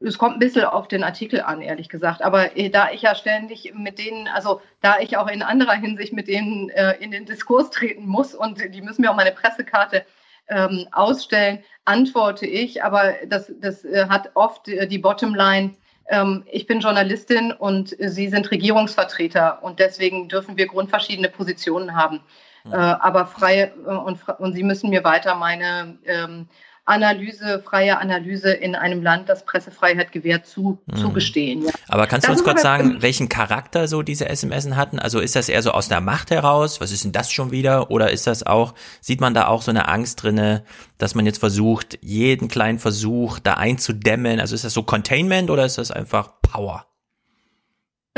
es 0.00 0.16
kommt 0.16 0.36
ein 0.36 0.38
bisschen 0.38 0.64
auf 0.64 0.88
den 0.88 1.04
Artikel 1.04 1.42
an, 1.42 1.60
ehrlich 1.60 1.88
gesagt. 1.88 2.22
Aber 2.22 2.56
äh, 2.56 2.70
da 2.70 2.90
ich 2.90 3.02
ja 3.02 3.14
ständig 3.14 3.72
mit 3.74 3.98
denen, 3.98 4.28
also 4.28 4.62
da 4.80 4.98
ich 4.98 5.16
auch 5.16 5.28
in 5.28 5.42
anderer 5.42 5.74
Hinsicht 5.74 6.12
mit 6.12 6.28
denen 6.28 6.70
äh, 6.70 6.94
in 7.00 7.10
den 7.10 7.26
Diskurs 7.26 7.70
treten 7.70 8.06
muss 8.06 8.34
und 8.34 8.58
die 8.72 8.80
müssen 8.80 9.02
mir 9.02 9.10
auch 9.10 9.16
meine 9.16 9.32
Pressekarte 9.32 10.04
ähm, 10.50 10.86
ausstellen, 10.92 11.60
antworte 11.84 12.46
ich. 12.46 12.84
Aber 12.84 13.14
das, 13.26 13.52
das 13.60 13.84
äh, 13.84 14.06
hat 14.08 14.30
oft 14.34 14.68
äh, 14.68 14.86
die 14.86 14.98
Bottomline. 14.98 15.72
Ähm, 16.08 16.44
ich 16.50 16.66
bin 16.66 16.80
Journalistin 16.80 17.52
und 17.52 17.96
Sie 17.98 18.28
sind 18.28 18.50
Regierungsvertreter 18.50 19.62
und 19.62 19.78
deswegen 19.78 20.28
dürfen 20.28 20.56
wir 20.56 20.66
grundverschiedene 20.66 21.28
Positionen 21.28 21.94
haben. 21.94 22.20
Mhm. 22.62 22.74
aber 22.74 23.24
frei 23.24 23.72
äh, 23.86 23.88
und, 23.88 24.20
und 24.38 24.52
Sie 24.52 24.62
müssen 24.62 24.90
mir 24.90 25.02
weiter 25.02 25.34
meine 25.34 25.96
ähm, 26.04 26.46
Analyse, 26.84 27.62
freie 27.64 27.98
Analyse 27.98 28.50
in 28.50 28.74
einem 28.74 29.02
Land, 29.02 29.28
das 29.28 29.44
Pressefreiheit 29.44 30.12
gewährt, 30.12 30.46
zu, 30.46 30.78
mhm. 30.86 30.96
zugestehen. 30.96 31.64
Ja. 31.64 31.72
Aber 31.88 32.06
kannst 32.06 32.26
du 32.26 32.32
uns 32.32 32.42
kurz 32.42 32.62
sagen, 32.62 33.00
welchen 33.00 33.28
Charakter 33.28 33.86
so 33.86 34.02
diese 34.02 34.28
SMS 34.28 34.68
hatten? 34.74 34.98
Also 34.98 35.20
ist 35.20 35.36
das 35.36 35.48
eher 35.48 35.62
so 35.62 35.70
aus 35.70 35.88
der 35.88 36.00
Macht 36.00 36.30
heraus? 36.30 36.80
Was 36.80 36.92
ist 36.92 37.04
denn 37.04 37.12
das 37.12 37.30
schon 37.30 37.50
wieder? 37.50 37.90
Oder 37.90 38.10
ist 38.10 38.26
das 38.26 38.44
auch, 38.44 38.74
sieht 39.00 39.20
man 39.20 39.34
da 39.34 39.46
auch 39.46 39.62
so 39.62 39.70
eine 39.70 39.88
Angst 39.88 40.22
drinne, 40.22 40.64
dass 40.98 41.14
man 41.14 41.26
jetzt 41.26 41.38
versucht, 41.38 41.98
jeden 42.02 42.48
kleinen 42.48 42.78
Versuch 42.78 43.38
da 43.38 43.54
einzudämmen? 43.54 44.40
Also 44.40 44.54
ist 44.54 44.64
das 44.64 44.74
so 44.74 44.82
Containment 44.82 45.50
oder 45.50 45.64
ist 45.64 45.78
das 45.78 45.90
einfach 45.90 46.40
Power? 46.42 46.89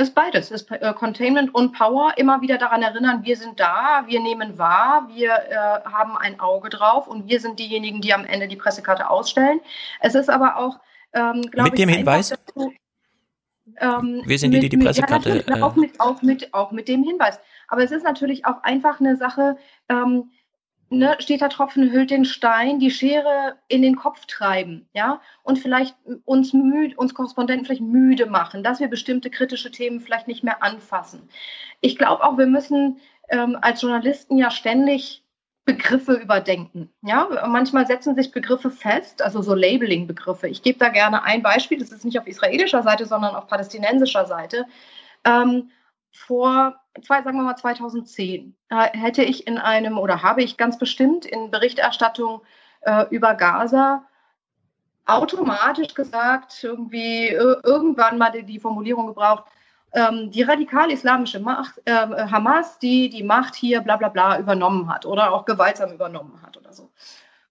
Ist 0.02 0.16
beides, 0.16 0.50
es 0.50 0.62
ist 0.62 0.70
äh, 0.72 0.92
Containment 0.94 1.54
und 1.54 1.78
Power. 1.78 2.14
Immer 2.16 2.40
wieder 2.40 2.58
daran 2.58 2.82
erinnern, 2.82 3.22
wir 3.22 3.36
sind 3.36 3.60
da, 3.60 4.02
wir 4.06 4.18
nehmen 4.18 4.58
wahr, 4.58 5.08
wir 5.14 5.30
äh, 5.30 5.88
haben 5.88 6.16
ein 6.18 6.40
Auge 6.40 6.70
drauf 6.70 7.06
und 7.06 7.28
wir 7.28 7.38
sind 7.38 7.60
diejenigen, 7.60 8.00
die 8.00 8.12
am 8.12 8.24
Ende 8.24 8.48
die 8.48 8.56
Pressekarte 8.56 9.08
ausstellen. 9.08 9.60
Es 10.00 10.16
ist 10.16 10.28
aber 10.28 10.56
auch, 10.56 10.80
ähm, 11.12 11.42
glaube 11.42 11.68
ich, 11.68 11.72
mit 11.74 11.78
dem 11.78 11.88
Hinweis. 11.88 12.30
Dazu, 12.30 12.72
ähm, 13.76 14.22
wir 14.26 14.38
sind 14.40 14.50
die, 14.50 14.58
die 14.58 14.70
die 14.70 14.76
Pressekarte. 14.76 15.44
Ja, 15.46 15.58
äh, 15.58 15.62
auch, 15.62 15.76
mit, 15.76 16.00
auch, 16.00 16.20
mit, 16.20 16.52
auch 16.52 16.72
mit 16.72 16.88
dem 16.88 17.04
Hinweis. 17.04 17.38
Aber 17.68 17.84
es 17.84 17.92
ist 17.92 18.02
natürlich 18.02 18.44
auch 18.44 18.60
einfach 18.64 18.98
eine 18.98 19.16
Sache. 19.16 19.56
Ähm, 19.88 20.32
ne, 20.92 21.16
steht 21.18 21.42
da 21.42 21.48
Tropfen 21.48 21.90
hüllt 21.90 22.10
den 22.10 22.24
Stein, 22.24 22.78
die 22.78 22.90
Schere 22.90 23.56
in 23.68 23.82
den 23.82 23.96
Kopf 23.96 24.26
treiben, 24.26 24.88
ja, 24.92 25.20
und 25.42 25.58
vielleicht 25.58 25.96
uns 26.24 26.52
müde, 26.52 26.94
uns 26.96 27.14
Korrespondenten 27.14 27.66
vielleicht 27.66 27.82
müde 27.82 28.26
machen, 28.26 28.62
dass 28.62 28.80
wir 28.80 28.88
bestimmte 28.88 29.30
kritische 29.30 29.70
Themen 29.70 30.00
vielleicht 30.00 30.28
nicht 30.28 30.44
mehr 30.44 30.62
anfassen. 30.62 31.28
Ich 31.80 31.98
glaube 31.98 32.22
auch, 32.22 32.38
wir 32.38 32.46
müssen 32.46 33.00
ähm, 33.30 33.58
als 33.60 33.82
Journalisten 33.82 34.38
ja 34.38 34.50
ständig 34.50 35.22
Begriffe 35.64 36.14
überdenken. 36.14 36.90
Ja, 37.02 37.28
manchmal 37.46 37.86
setzen 37.86 38.16
sich 38.16 38.32
Begriffe 38.32 38.70
fest, 38.70 39.22
also 39.22 39.42
so 39.42 39.54
Labeling-Begriffe. 39.54 40.48
Ich 40.48 40.62
gebe 40.62 40.78
da 40.78 40.88
gerne 40.88 41.22
ein 41.22 41.42
Beispiel. 41.42 41.78
Das 41.78 41.92
ist 41.92 42.04
nicht 42.04 42.18
auf 42.18 42.26
israelischer 42.26 42.82
Seite, 42.82 43.06
sondern 43.06 43.36
auf 43.36 43.46
palästinensischer 43.46 44.26
Seite. 44.26 44.66
Ähm, 45.24 45.70
vor, 46.12 46.76
zwei, 47.04 47.22
sagen 47.22 47.38
wir 47.38 47.44
mal 47.44 47.56
2010, 47.56 48.54
hätte 48.68 49.22
ich 49.22 49.46
in 49.46 49.58
einem 49.58 49.98
oder 49.98 50.22
habe 50.22 50.42
ich 50.42 50.56
ganz 50.56 50.78
bestimmt 50.78 51.24
in 51.24 51.50
Berichterstattung 51.50 52.42
äh, 52.82 53.06
über 53.10 53.34
Gaza 53.34 54.04
automatisch 55.06 55.94
gesagt, 55.94 56.62
irgendwie 56.62 57.28
äh, 57.28 57.56
irgendwann 57.64 58.18
mal 58.18 58.30
die, 58.30 58.44
die 58.44 58.60
Formulierung 58.60 59.06
gebraucht, 59.06 59.44
ähm, 59.94 60.30
die 60.30 60.42
radikal-islamische 60.42 61.40
Macht, 61.40 61.80
äh, 61.84 61.92
Hamas, 61.92 62.78
die 62.78 63.10
die 63.10 63.22
Macht 63.22 63.54
hier 63.54 63.80
bla 63.80 63.96
bla 63.96 64.08
bla 64.08 64.38
übernommen 64.38 64.88
hat 64.88 65.04
oder 65.04 65.32
auch 65.32 65.44
gewaltsam 65.44 65.92
übernommen 65.92 66.40
hat 66.42 66.56
oder 66.56 66.72
so. 66.72 66.90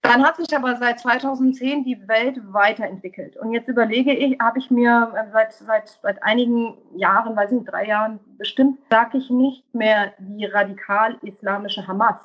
Dann 0.02 0.24
hat 0.24 0.36
sich 0.36 0.54
aber 0.54 0.76
seit 0.76 0.98
2010 0.98 1.84
die 1.84 2.08
Welt 2.08 2.40
weiterentwickelt. 2.52 3.36
Und 3.36 3.52
jetzt 3.52 3.68
überlege 3.68 4.12
ich, 4.12 4.38
habe 4.40 4.58
ich 4.58 4.68
mir 4.70 5.12
äh, 5.14 5.30
seit, 5.32 5.52
seit, 5.52 5.88
seit 6.02 6.22
einigen 6.24 6.76
Jahren, 6.96 7.36
weiß 7.36 7.52
nicht, 7.52 7.70
drei 7.70 7.86
Jahren 7.86 8.18
bestimmt, 8.36 8.80
sage 8.90 9.18
ich 9.18 9.30
nicht 9.30 9.72
mehr 9.72 10.12
die 10.18 10.46
radikal-islamische 10.46 11.86
Hamas, 11.86 12.16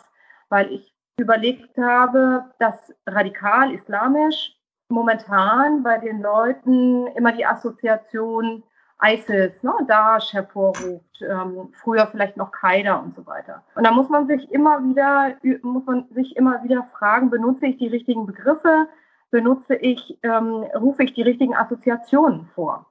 weil 0.50 0.72
ich 0.72 0.92
überlegt 1.20 1.78
habe, 1.78 2.46
dass 2.58 2.94
radikal-islamisch 3.06 4.56
momentan 4.90 5.84
bei 5.84 6.00
den 6.00 6.22
Leuten 6.22 7.08
immer 7.16 7.32
die 7.32 7.46
Assoziation 7.46 8.64
ISIS, 9.04 9.52
ne, 9.62 9.74
Daesh 9.88 10.34
hervorruft, 10.34 11.22
ähm, 11.22 11.70
früher 11.74 12.08
vielleicht 12.08 12.36
noch 12.36 12.52
Qaida 12.52 12.96
und 12.96 13.16
so 13.16 13.26
weiter. 13.26 13.64
Und 13.76 13.86
da 13.86 13.92
muss 13.92 14.10
man 14.10 14.28
sich 14.28 14.52
immer 14.52 14.80
wieder, 14.84 15.36
muss 15.62 15.86
man 15.86 16.08
sich 16.12 16.36
immer 16.36 16.64
wieder 16.64 16.88
fragen, 16.98 17.30
benutze 17.30 17.68
ich 17.68 17.78
die 17.78 17.88
richtigen 17.88 18.26
Begriffe, 18.26 18.88
benutze 19.30 19.76
ich, 19.76 20.18
ähm, 20.24 20.66
rufe 20.76 21.04
ich 21.04 21.14
die 21.14 21.22
richtigen 21.22 21.56
Assoziationen 21.56 22.48
vor. 22.56 22.88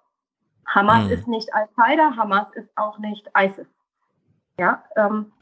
Hamas 0.66 1.06
mhm. 1.06 1.12
ist 1.12 1.28
nicht 1.28 1.52
Al-Qaida, 1.54 2.16
Hamas 2.16 2.46
ist 2.54 2.70
auch 2.76 2.98
nicht 2.98 3.28
ISIS. 3.36 3.68
Ja, 4.58 4.84
ähm, 4.96 5.32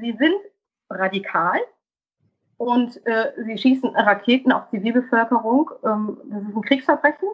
sie 0.00 0.16
sind 0.18 0.36
radikal 0.90 1.58
und 2.56 3.04
äh, 3.06 3.32
sie 3.44 3.56
schießen 3.56 3.94
Raketen 3.94 4.52
auf 4.52 4.68
Zivilbevölkerung. 4.70 5.70
Ähm, 5.84 6.18
das 6.24 6.42
ist 6.42 6.56
ein 6.56 6.62
Kriegsverbrechen 6.62 7.28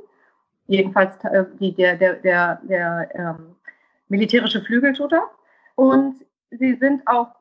jedenfalls 0.67 1.17
äh, 1.25 1.45
die, 1.59 1.75
der, 1.75 1.97
der, 1.97 2.15
der, 2.15 2.61
der 2.65 3.09
ähm, 3.15 3.57
militärische 4.09 4.63
Flügeltoter. 4.63 5.31
Und 5.75 6.25
sie 6.51 6.75
sind 6.75 7.07
auch 7.07 7.35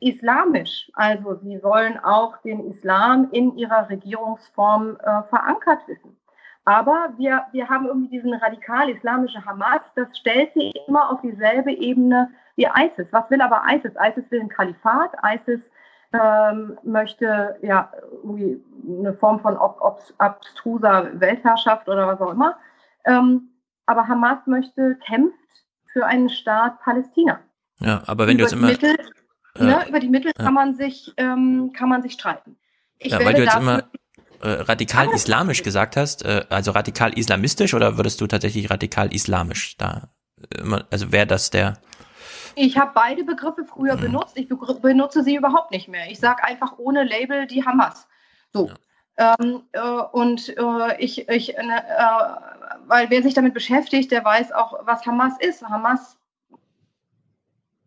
islamisch, 0.00 0.90
also 0.94 1.36
sie 1.36 1.62
wollen 1.62 1.98
auch 2.00 2.36
den 2.38 2.72
Islam 2.72 3.28
in 3.30 3.56
ihrer 3.56 3.88
Regierungsform 3.88 4.96
äh, 4.96 5.22
verankert 5.28 5.86
wissen. 5.86 6.16
Aber 6.64 7.12
wir, 7.16 7.44
wir 7.52 7.68
haben 7.68 7.86
irgendwie 7.86 8.16
diesen 8.16 8.34
radikal-islamischen 8.34 9.44
Hamas, 9.44 9.80
das 9.96 10.16
stellt 10.16 10.52
sie 10.54 10.72
immer 10.86 11.10
auf 11.10 11.20
dieselbe 11.20 11.72
Ebene 11.72 12.30
wie 12.56 12.66
ISIS. 12.66 13.06
Was 13.10 13.28
will 13.30 13.40
aber 13.40 13.62
ISIS? 13.68 13.92
ISIS 14.00 14.30
will 14.30 14.40
ein 14.40 14.48
Kalifat, 14.48 15.12
ISIS 15.24 15.60
ähm, 16.12 16.78
möchte 16.82 17.56
ja 17.62 17.90
irgendwie 18.12 18.62
eine 18.86 19.14
Form 19.14 19.40
von 19.40 19.56
ob, 19.56 19.78
ob, 19.80 20.00
abstruser 20.18 21.08
Weltherrschaft 21.14 21.88
oder 21.88 22.06
was 22.06 22.20
auch 22.20 22.32
immer. 22.32 22.56
Ähm, 23.04 23.50
aber 23.86 24.06
Hamas 24.08 24.46
möchte, 24.46 24.98
kämpft 25.04 25.36
für 25.92 26.06
einen 26.06 26.28
Staat 26.28 26.80
Palästina. 26.80 27.40
Ja, 27.80 28.02
aber 28.06 28.26
wenn 28.26 28.38
über 28.38 28.48
du 28.48 28.50
jetzt 28.50 28.52
immer. 28.52 28.68
Mittel, 28.68 28.96
äh, 29.56 29.64
ne, 29.64 29.88
über 29.88 30.00
die 30.00 30.08
Mittel 30.08 30.32
ja. 30.36 30.44
kann 30.44 30.54
man 30.54 30.74
sich, 30.74 31.12
ähm, 31.16 31.72
kann 31.76 31.88
man 31.88 32.02
sich 32.02 32.12
streiten. 32.12 32.56
Ich 32.98 33.12
ja, 33.12 33.24
weil 33.24 33.34
du 33.34 33.42
jetzt 33.42 33.56
immer 33.56 33.84
äh, 34.40 34.48
radikal 34.48 35.12
islamisch 35.12 35.62
gesagt 35.62 35.96
hast, 35.96 36.24
äh, 36.24 36.44
also 36.48 36.70
radikal 36.70 37.16
islamistisch 37.18 37.74
oder 37.74 37.96
würdest 37.96 38.20
du 38.20 38.26
tatsächlich 38.26 38.70
radikal 38.70 39.12
islamisch 39.12 39.76
da 39.76 40.08
immer, 40.58 40.84
also 40.90 41.12
wäre 41.12 41.26
das 41.26 41.50
der 41.50 41.74
ich 42.54 42.78
habe 42.78 42.92
beide 42.94 43.24
Begriffe 43.24 43.64
früher 43.64 43.96
mhm. 43.96 44.00
benutzt. 44.00 44.36
Ich 44.36 44.48
benutze 44.48 45.22
sie 45.22 45.36
überhaupt 45.36 45.70
nicht 45.70 45.88
mehr. 45.88 46.10
Ich 46.10 46.20
sage 46.20 46.44
einfach 46.44 46.78
ohne 46.78 47.04
Label 47.04 47.46
die 47.46 47.64
Hamas. 47.64 48.08
So. 48.52 48.68
Ja. 48.68 49.34
Ähm, 49.38 49.62
äh, 49.72 49.80
und 49.80 50.56
äh, 50.56 50.96
ich, 50.98 51.28
ich 51.28 51.56
äh, 51.56 51.62
weil 52.86 53.10
wer 53.10 53.22
sich 53.22 53.34
damit 53.34 53.54
beschäftigt, 53.54 54.10
der 54.10 54.24
weiß 54.24 54.52
auch, 54.52 54.86
was 54.86 55.04
Hamas 55.06 55.34
ist. 55.38 55.62
Hamas 55.62 56.16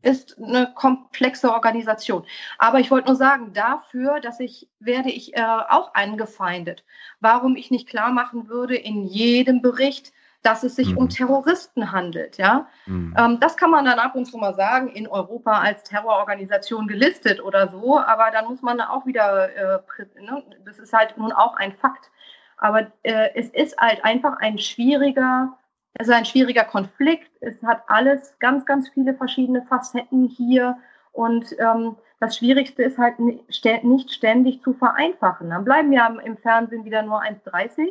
ist 0.06 0.38
eine 0.38 0.72
komplexe 0.76 1.52
Organisation. 1.52 2.26
Aber 2.60 2.80
ich 2.80 2.92
wollte 2.92 3.08
nur 3.08 3.16
sagen, 3.16 3.54
dafür, 3.54 4.20
dass 4.20 4.40
ich, 4.40 4.70
werde 4.80 5.10
ich 5.10 5.36
äh, 5.36 5.42
auch 5.42 5.96
angefeindet. 5.96 6.84
Warum 7.20 7.56
ich 7.56 7.72
nicht 7.72 7.90
klar 7.90 8.12
machen 8.12 8.48
würde 8.48 8.76
in 8.76 9.04
jedem 9.04 9.64
Bericht, 9.64 10.14
dass 10.46 10.64
es 10.64 10.76
sich 10.76 10.92
mhm. 10.92 10.98
um 10.98 11.10
Terroristen 11.10 11.92
handelt. 11.92 12.38
Ja? 12.38 12.68
Mhm. 12.86 13.16
Ähm, 13.18 13.40
das 13.40 13.58
kann 13.58 13.72
man 13.72 13.86
dann 13.86 13.98
ab 13.98 14.16
und 14.16 14.26
zu 14.26 14.38
mal 14.38 14.54
sagen, 14.54 14.90
in 14.90 15.08
Europa 15.08 15.60
als 15.60 15.84
Terrororganisation 15.84 16.88
gelistet 16.88 17.44
oder 17.44 17.70
so, 17.70 18.00
aber 18.00 18.30
dann 18.32 18.46
muss 18.46 18.62
man 18.62 18.80
auch 18.80 19.06
wieder, 19.08 19.50
äh, 19.56 19.80
ne? 20.22 20.44
das 20.64 20.78
ist 20.78 20.94
halt 20.94 21.18
nun 21.18 21.32
auch 21.32 21.56
ein 21.56 21.74
Fakt. 21.74 22.12
Aber 22.58 22.88
äh, 23.04 23.30
es 23.34 23.50
ist 23.50 23.78
halt 23.78 24.06
einfach 24.06 24.38
ein 24.38 24.60
schwieriger 24.60 25.58
Es 25.96 26.08
ist 26.08 26.14
ein 26.14 26.26
schwieriger 26.26 26.64
Konflikt. 26.64 27.32
Es 27.42 27.62
hat 27.64 27.84
alles 27.88 28.38
ganz, 28.40 28.66
ganz 28.66 28.88
viele 28.90 29.14
verschiedene 29.16 29.64
Facetten 29.64 30.28
hier. 30.28 30.78
Und 31.12 31.56
ähm, 31.60 31.98
das 32.20 32.38
Schwierigste 32.38 32.84
ist 32.84 32.98
halt 32.98 33.20
nicht 33.20 34.14
ständig 34.14 34.62
zu 34.62 34.74
vereinfachen. 34.74 35.50
Dann 35.50 35.66
bleiben 35.66 35.92
wir 35.92 36.22
im 36.24 36.38
Fernsehen 36.38 36.86
wieder 36.86 37.02
nur 37.02 37.22
1,30. 37.22 37.88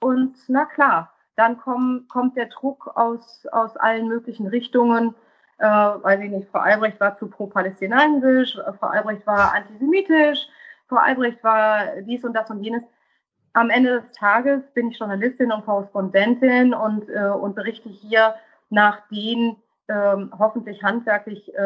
Und 0.00 0.36
na 0.48 0.64
klar, 0.64 1.12
dann 1.38 1.58
komm, 1.58 2.06
kommt 2.08 2.36
der 2.36 2.46
Druck 2.46 2.90
aus, 2.96 3.46
aus 3.52 3.76
allen 3.76 4.08
möglichen 4.08 4.48
Richtungen. 4.48 5.14
Äh, 5.58 5.66
weiß 5.66 6.20
ich 6.20 6.30
nicht, 6.30 6.48
Frau 6.50 6.60
Albrecht 6.60 7.00
war 7.00 7.16
zu 7.18 7.28
pro-palästinensisch, 7.28 8.58
Frau 8.78 8.88
Albrecht 8.88 9.26
war 9.26 9.54
antisemitisch, 9.54 10.46
Frau 10.88 10.96
Albrecht 10.96 11.42
war 11.42 12.00
dies 12.02 12.24
und 12.24 12.34
das 12.34 12.50
und 12.50 12.62
jenes 12.62 12.82
am 13.54 13.70
Ende 13.70 14.00
des 14.00 14.12
Tages 14.12 14.62
bin 14.74 14.90
ich 14.90 14.98
Journalistin 14.98 15.50
und 15.50 15.64
Korrespondentin 15.64 16.74
und, 16.74 17.08
äh, 17.08 17.28
und 17.28 17.54
berichte 17.54 17.88
hier 17.88 18.34
nach 18.70 19.00
den 19.10 19.56
ähm, 19.88 20.32
hoffentlich 20.38 20.82
handwerklich 20.82 21.52
äh, 21.54 21.62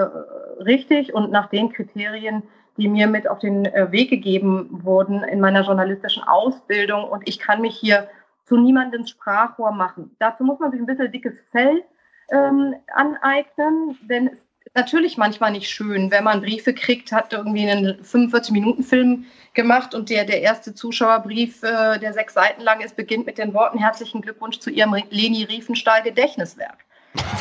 richtig 0.63 1.13
und 1.13 1.31
nach 1.33 1.49
den 1.49 1.73
Kriterien, 1.73 2.45
die 2.77 2.89
mir 2.89 3.09
mit 3.09 3.29
auf 3.29 3.41
den 3.41 3.67
äh, 3.67 3.91
Weg 3.91 4.11
gegeben 4.11 4.69
wurden 4.85 5.23
in 5.25 5.41
meiner 5.41 5.63
journalistischen 5.63 6.23
Ausbildung. 6.23 7.05
Und 7.05 7.29
ich 7.29 7.39
kann 7.39 7.61
mich 7.61 7.77
hier 7.77 8.09
zu 8.45 8.57
niemandem 8.57 9.07
Sprachrohr 9.07 9.73
machen. 9.73 10.15
Dazu 10.19 10.45
muss 10.45 10.59
man 10.59 10.71
sich 10.71 10.81
ein 10.81 10.87
bisschen 10.87 11.13
dickes 11.13 11.35
Fell 11.51 11.83
ähm, 12.31 12.75
aneignen, 12.95 13.99
denn 14.03 14.31
es 14.65 14.75
natürlich 14.75 15.17
manchmal 15.17 15.53
nicht 15.53 15.69
schön, 15.69 16.11
wenn 16.11 16.25
man 16.25 16.41
Briefe 16.41 16.73
kriegt, 16.73 17.13
hat 17.13 17.33
irgendwie 17.33 17.69
einen 17.69 18.01
45-Minuten-Film 18.03 19.27
gemacht 19.55 19.95
und 19.95 20.09
der, 20.09 20.25
der 20.25 20.41
erste 20.41 20.75
Zuschauerbrief, 20.75 21.63
äh, 21.63 21.99
der 21.99 22.13
sechs 22.13 22.35
Seiten 22.35 22.63
lang 22.63 22.81
ist, 22.81 22.97
beginnt 22.97 23.27
mit 23.27 23.39
den 23.39 23.55
Worten 23.55 23.79
Herzlichen 23.79 24.23
Glückwunsch 24.23 24.61
zu 24.61 24.71
Ihrem 24.71 24.95
Leni 25.11 25.45
Riefenstahl 25.45 26.03
Gedächtniswerk. 26.03 26.79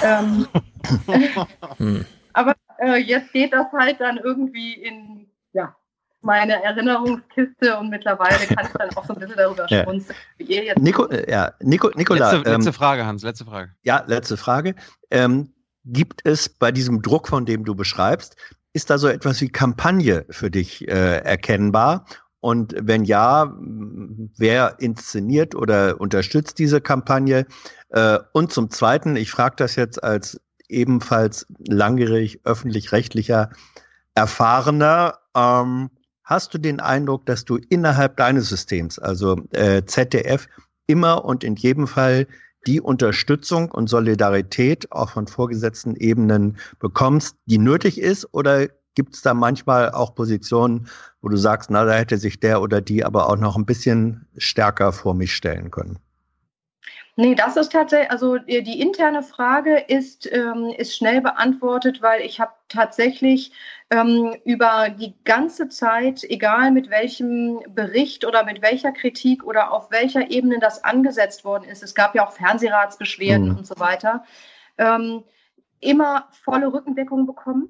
ähm, 0.04 0.48
hm. 1.78 2.06
Aber 2.34 2.56
äh, 2.80 2.98
jetzt 2.98 3.32
geht 3.34 3.54
das 3.54 3.72
halt 3.72 4.02
dann 4.02 4.18
irgendwie 4.18 4.74
in 4.74 5.21
meine 6.22 6.64
Erinnerungskiste 6.64 7.78
und 7.78 7.90
mittlerweile 7.90 8.46
kann 8.48 8.66
ich 8.66 8.74
dann 8.74 8.90
auch 8.96 9.06
so 9.06 9.14
ein 9.14 9.20
bisschen 9.20 9.38
darüber 9.38 9.66
ja. 9.70 9.84
schmunzeln, 9.84 10.18
wie 10.38 10.44
ihr 10.44 10.64
jetzt. 10.66 10.80
Nico, 10.80 11.06
äh, 11.08 11.30
ja, 11.30 11.52
Nico, 11.62 11.90
Nicola, 11.96 12.32
letzte, 12.32 12.50
letzte 12.50 12.70
ähm, 12.70 12.74
Frage, 12.74 13.06
Hans, 13.06 13.24
letzte 13.24 13.46
Frage. 13.46 13.72
Ja, 13.84 14.04
letzte 14.08 14.38
Frage. 14.38 14.76
Ähm, 15.10 15.54
Gibt 15.84 16.22
es 16.26 16.48
bei 16.48 16.72
diesem 16.72 17.02
Druck, 17.02 17.28
von 17.28 17.46
dem 17.46 17.66
du 17.66 17.74
beschreibst, 17.74 18.36
ist 18.74 18.90
da 18.90 18.98
so 18.98 19.08
etwas 19.08 19.42
wie 19.42 19.50
Kampagne 19.50 20.26
für 20.30 20.52
dich 20.52 20.88
äh, 20.88 21.18
erkennbar? 21.18 22.06
Und 22.40 22.76
wenn 22.78 23.04
ja, 23.04 23.54
wer 24.38 24.76
inszeniert 24.80 25.56
oder 25.56 26.00
unterstützt 26.00 26.60
diese 26.60 26.82
Kampagne? 26.82 27.46
Äh, 27.90 28.20
und 28.34 28.52
zum 28.52 28.70
Zweiten, 28.70 29.16
ich 29.16 29.32
frage 29.32 29.56
das 29.58 29.76
jetzt 29.76 30.04
als 30.04 30.40
ebenfalls 30.68 31.48
langjährig 31.68 32.42
öffentlich-rechtlicher 32.44 33.50
Erfahrener, 34.16 35.20
ähm, 35.36 35.90
hast 36.24 36.54
du 36.54 36.58
den 36.58 36.80
Eindruck, 36.80 37.26
dass 37.26 37.46
du 37.46 37.58
innerhalb 37.70 38.18
deines 38.18 38.50
Systems, 38.50 39.00
also 39.00 39.42
äh, 39.52 39.84
ZDF, 39.86 40.48
immer 40.88 41.26
und 41.26 41.44
in 41.44 41.56
jedem 41.56 41.88
Fall 41.88 42.28
die 42.68 42.82
Unterstützung 42.82 43.72
und 43.72 43.88
Solidarität 43.88 44.92
auch 44.92 45.10
von 45.12 45.28
vorgesetzten 45.28 45.96
Ebenen 45.96 46.58
bekommst, 46.80 47.36
die 47.46 47.58
nötig 47.58 48.00
ist? 48.00 48.28
Oder 48.34 48.68
gibt 48.96 49.16
es 49.16 49.22
da 49.22 49.34
manchmal 49.34 49.92
auch 49.92 50.14
Positionen, 50.14 50.88
wo 51.22 51.30
du 51.30 51.38
sagst, 51.38 51.72
na, 51.72 51.86
da 51.86 51.94
hätte 51.94 52.18
sich 52.18 52.40
der 52.40 52.62
oder 52.62 52.82
die 52.82 53.04
aber 53.04 53.30
auch 53.30 53.38
noch 53.38 53.56
ein 53.56 53.66
bisschen 53.66 54.28
stärker 54.38 54.92
vor 54.92 55.14
mich 55.14 55.34
stellen 55.34 55.72
können? 55.72 56.00
Nee, 57.18 57.36
das 57.36 57.58
ist 57.58 57.72
tatsächlich, 57.72 58.10
also 58.10 58.38
die 58.38 58.80
interne 58.80 59.22
Frage 59.22 59.78
ist, 59.80 60.32
ähm, 60.32 60.74
ist 60.78 60.96
schnell 60.96 61.22
beantwortet, 61.22 62.02
weil 62.02 62.22
ich 62.22 62.40
habe 62.40 62.54
tatsächlich 62.70 63.52
ähm, 63.92 64.38
über 64.46 64.90
die 64.90 65.14
ganze 65.26 65.68
Zeit, 65.68 66.24
egal 66.24 66.72
mit 66.72 66.90
welchem 66.90 67.60
Bericht 67.76 68.26
oder 68.26 68.46
mit 68.46 68.62
welcher 68.62 68.94
Kritik 68.94 69.44
oder 69.44 69.72
auf 69.72 69.92
welcher 69.92 70.32
Ebene 70.32 70.60
das 70.60 70.84
angesetzt 70.84 71.44
worden 71.44 71.66
ist, 71.66 71.84
es 71.84 71.94
gab 71.94 72.16
ja 72.16 72.26
auch 72.26 72.32
Fernsehratsbeschwerden 72.32 73.50
mhm. 73.50 73.58
und 73.58 73.68
so 73.68 73.78
weiter, 73.80 74.24
ähm, 74.78 75.24
immer 75.82 76.30
volle 76.32 76.72
Rückendeckung 76.72 77.28
bekommen 77.28 77.70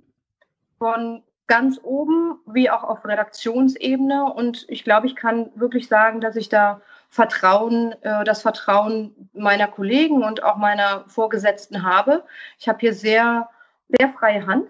von 0.77 1.23
ganz 1.47 1.79
oben 1.81 2.39
wie 2.45 2.69
auch 2.69 2.83
auf 2.83 3.03
Redaktionsebene. 3.03 4.31
Und 4.31 4.65
ich 4.69 4.83
glaube, 4.83 5.07
ich 5.07 5.15
kann 5.15 5.49
wirklich 5.55 5.87
sagen, 5.87 6.21
dass 6.21 6.35
ich 6.35 6.49
da 6.49 6.81
Vertrauen, 7.09 7.93
äh, 8.03 8.23
das 8.23 8.43
Vertrauen 8.43 9.29
meiner 9.33 9.67
Kollegen 9.67 10.23
und 10.23 10.43
auch 10.43 10.57
meiner 10.57 11.03
Vorgesetzten 11.07 11.83
habe. 11.83 12.23
Ich 12.59 12.69
habe 12.69 12.79
hier 12.79 12.93
sehr, 12.93 13.49
sehr 13.89 14.09
freie 14.09 14.45
Hand. 14.45 14.67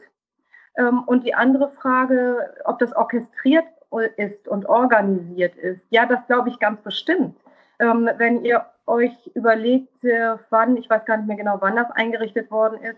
Ähm, 0.77 1.03
und 1.05 1.25
die 1.25 1.33
andere 1.33 1.71
Frage, 1.71 2.53
ob 2.65 2.79
das 2.79 2.95
orchestriert 2.95 3.65
ist 4.15 4.47
und 4.47 4.67
organisiert 4.67 5.55
ist, 5.57 5.81
ja, 5.89 6.05
das 6.05 6.25
glaube 6.27 6.47
ich 6.49 6.59
ganz 6.59 6.81
bestimmt. 6.81 7.35
Ähm, 7.79 8.09
wenn 8.17 8.45
ihr 8.45 8.65
euch 8.87 9.11
überlegt, 9.33 10.01
äh, 10.03 10.35
wann, 10.49 10.77
ich 10.77 10.89
weiß 10.89 11.03
gar 11.05 11.17
nicht 11.17 11.27
mehr 11.27 11.37
genau, 11.37 11.57
wann 11.59 11.75
das 11.75 11.91
eingerichtet 11.91 12.49
worden 12.51 12.79
ist, 12.81 12.97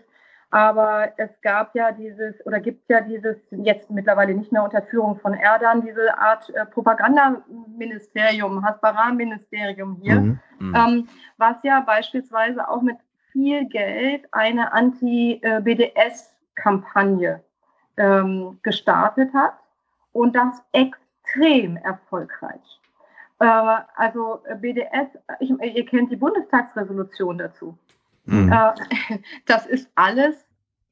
aber 0.50 1.12
es 1.16 1.30
gab 1.42 1.74
ja 1.74 1.90
dieses 1.90 2.46
oder 2.46 2.60
gibt 2.60 2.88
ja 2.88 3.00
dieses 3.00 3.36
jetzt 3.50 3.90
mittlerweile 3.90 4.34
nicht 4.34 4.52
mehr 4.52 4.62
unter 4.62 4.82
Führung 4.82 5.18
von 5.18 5.34
Erdan, 5.34 5.82
diese 5.82 6.16
Art 6.16 6.48
äh, 6.50 6.64
Propagandaministerium, 6.66 8.64
Hasbara-Ministerium 8.64 9.98
hier, 10.00 10.20
mhm. 10.20 10.38
Mhm. 10.60 10.74
Ähm, 10.76 11.08
was 11.38 11.56
ja 11.64 11.80
beispielsweise 11.80 12.68
auch 12.68 12.82
mit 12.82 12.98
viel 13.32 13.68
Geld 13.68 14.28
eine 14.30 14.72
Anti-BDS-Kampagne 14.72 17.42
ähm, 17.96 18.58
gestartet 18.62 19.32
hat 19.34 19.54
und 20.12 20.34
das 20.34 20.62
extrem 20.72 21.76
erfolgreich. 21.78 22.80
Äh, 23.40 23.76
also 23.96 24.40
BDS, 24.60 25.08
ich, 25.40 25.50
ihr 25.50 25.86
kennt 25.86 26.10
die 26.10 26.16
Bundestagsresolution 26.16 27.38
dazu. 27.38 27.76
Mhm. 28.26 28.52
Äh, 28.52 29.18
das 29.46 29.66
ist 29.66 29.90
alles 29.94 30.34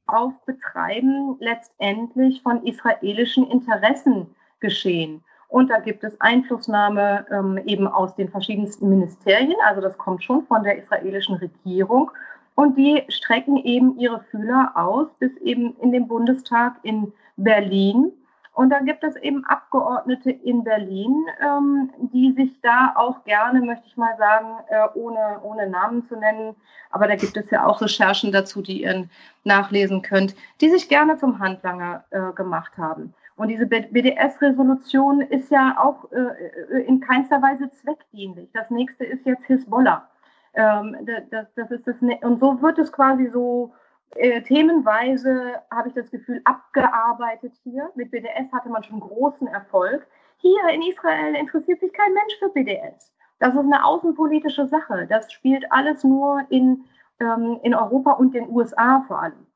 auf 0.07 0.33
Betreiben 0.45 1.37
letztendlich 1.39 2.41
von 2.41 2.63
israelischen 2.65 3.49
Interessen 3.49 4.27
geschehen. 4.59 5.23
Und 5.47 5.69
da 5.69 5.79
gibt 5.79 6.03
es 6.03 6.19
Einflussnahme 6.19 7.27
ähm, 7.31 7.59
eben 7.65 7.87
aus 7.87 8.15
den 8.15 8.29
verschiedensten 8.29 8.89
Ministerien. 8.89 9.55
Also 9.65 9.81
das 9.81 9.97
kommt 9.97 10.23
schon 10.23 10.45
von 10.47 10.63
der 10.63 10.79
israelischen 10.79 11.35
Regierung. 11.35 12.09
Und 12.55 12.77
die 12.77 13.03
strecken 13.09 13.57
eben 13.57 13.97
ihre 13.99 14.23
Fühler 14.31 14.73
aus 14.75 15.07
bis 15.19 15.35
eben 15.37 15.75
in 15.81 15.91
den 15.91 16.07
Bundestag 16.07 16.75
in 16.83 17.13
Berlin 17.35 18.11
und 18.53 18.69
dann 18.69 18.85
gibt 18.85 19.03
es 19.03 19.15
eben 19.15 19.43
Abgeordnete 19.45 20.29
in 20.29 20.63
Berlin, 20.63 21.25
ähm, 21.41 21.89
die 22.13 22.33
sich 22.33 22.61
da 22.61 22.93
auch 22.95 23.23
gerne, 23.23 23.61
möchte 23.61 23.87
ich 23.87 23.97
mal 23.97 24.15
sagen, 24.17 24.47
äh, 24.69 24.87
ohne, 24.93 25.39
ohne 25.41 25.67
Namen 25.67 26.07
zu 26.07 26.15
nennen, 26.15 26.55
aber 26.91 27.07
da 27.07 27.15
gibt 27.15 27.35
es 27.35 27.49
ja 27.49 27.65
auch 27.65 27.81
Recherchen 27.81 28.31
dazu, 28.31 28.61
die 28.61 28.83
ihr 28.83 29.07
nachlesen 29.43 30.03
könnt, 30.03 30.35
die 30.61 30.69
sich 30.69 30.87
gerne 30.87 31.17
zum 31.17 31.39
Handlanger 31.39 32.05
äh, 32.11 32.31
gemacht 32.33 32.77
haben. 32.77 33.15
Und 33.35 33.47
diese 33.47 33.65
BDS-Resolution 33.65 35.21
ist 35.21 35.49
ja 35.49 35.75
auch 35.79 36.11
äh, 36.11 36.81
in 36.83 36.99
keinster 36.99 37.41
Weise 37.41 37.71
zweckdienlich. 37.71 38.49
Das 38.53 38.69
nächste 38.69 39.03
ist 39.03 39.25
jetzt 39.25 39.45
Hisbollah. 39.45 40.07
Ähm, 40.55 40.97
das, 41.31 41.47
das 41.55 41.71
ist 41.71 41.87
das, 41.87 41.95
und 42.21 42.39
so 42.39 42.61
wird 42.61 42.77
es 42.79 42.91
quasi 42.91 43.29
so 43.31 43.73
äh, 44.15 44.41
themenweise 44.41 45.55
habe 45.71 45.89
ich 45.89 45.95
das 45.95 46.11
Gefühl 46.11 46.41
abgearbeitet 46.43 47.53
hier. 47.63 47.89
Mit 47.95 48.11
BDS 48.11 48.51
hatte 48.51 48.69
man 48.69 48.83
schon 48.83 48.99
großen 48.99 49.47
Erfolg. 49.47 50.05
Hier 50.37 50.61
in 50.69 50.81
Israel 50.83 51.35
interessiert 51.35 51.79
sich 51.79 51.91
kein 51.93 52.13
Mensch 52.13 52.37
für 52.39 52.49
BDS. 52.49 53.11
Das 53.39 53.53
ist 53.53 53.59
eine 53.59 53.83
außenpolitische 53.83 54.67
Sache. 54.67 55.07
Das 55.07 55.31
spielt 55.31 55.71
alles 55.71 56.03
nur 56.03 56.41
in, 56.49 56.83
ähm, 57.19 57.59
in 57.63 57.73
Europa 57.73 58.11
und 58.11 58.33
den 58.33 58.49
USA 58.49 59.03
vor 59.07 59.21
allem. 59.21 59.47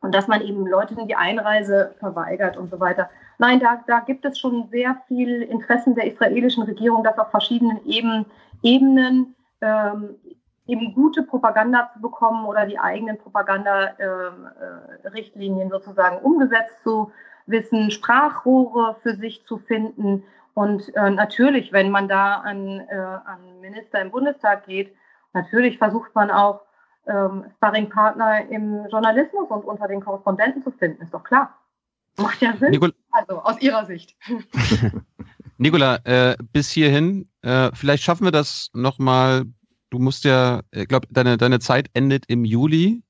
Und 0.00 0.14
dass 0.14 0.28
man 0.28 0.42
eben 0.42 0.66
Leuten 0.66 1.08
die 1.08 1.16
Einreise 1.16 1.94
verweigert 1.98 2.56
und 2.56 2.70
so 2.70 2.78
weiter. 2.78 3.10
Nein, 3.38 3.58
da, 3.58 3.82
da 3.86 4.00
gibt 4.00 4.24
es 4.24 4.38
schon 4.38 4.68
sehr 4.68 4.96
viel 5.08 5.42
Interessen 5.42 5.94
der 5.94 6.12
israelischen 6.12 6.64
Regierung, 6.64 7.02
das 7.02 7.18
auf 7.18 7.30
verschiedenen 7.30 7.84
Eben, 7.86 8.26
Ebenen 8.62 9.34
ähm, 9.60 10.14
eben 10.66 10.94
gute 10.94 11.22
Propaganda 11.22 11.90
zu 11.92 12.00
bekommen 12.00 12.46
oder 12.46 12.64
die 12.66 12.78
eigenen 12.78 13.18
Propaganda-Richtlinien 13.18 15.68
äh, 15.68 15.70
sozusagen 15.70 16.18
umgesetzt 16.18 16.82
zu 16.82 17.12
wissen, 17.46 17.90
Sprachrohre 17.90 18.96
für 19.02 19.16
sich 19.16 19.44
zu 19.46 19.58
finden. 19.58 20.24
Und 20.54 20.94
äh, 20.94 21.10
natürlich, 21.10 21.72
wenn 21.72 21.90
man 21.90 22.08
da 22.08 22.36
an, 22.36 22.80
äh, 22.80 22.94
an 22.94 23.60
Minister 23.60 24.00
im 24.00 24.10
Bundestag 24.10 24.64
geht, 24.66 24.94
natürlich 25.32 25.78
versucht 25.78 26.14
man 26.14 26.30
auch 26.30 26.60
ähm, 27.06 27.46
Sparringpartner 27.56 28.48
im 28.50 28.86
Journalismus 28.88 29.48
und 29.48 29.64
unter 29.64 29.88
den 29.88 30.04
Korrespondenten 30.04 30.62
zu 30.62 30.70
finden, 30.70 31.02
ist 31.02 31.14
doch 31.14 31.24
klar. 31.24 31.54
Macht 32.18 32.42
ja 32.42 32.54
Sinn. 32.56 32.72
Nicol 32.72 32.92
also 33.12 33.40
aus 33.40 33.58
Ihrer 33.60 33.86
Sicht. 33.86 34.16
Nicola, 35.58 35.96
äh, 36.04 36.36
bis 36.52 36.70
hierhin, 36.70 37.28
äh, 37.42 37.70
vielleicht 37.74 38.02
schaffen 38.02 38.24
wir 38.24 38.32
das 38.32 38.70
nochmal 38.72 39.44
du 39.90 39.98
musst 39.98 40.24
ja, 40.24 40.62
ich 40.70 40.88
glaube, 40.88 41.06
deine, 41.10 41.36
deine 41.36 41.60
Zeit 41.60 41.90
endet 41.94 42.24
im 42.28 42.44
Juli. 42.44 43.02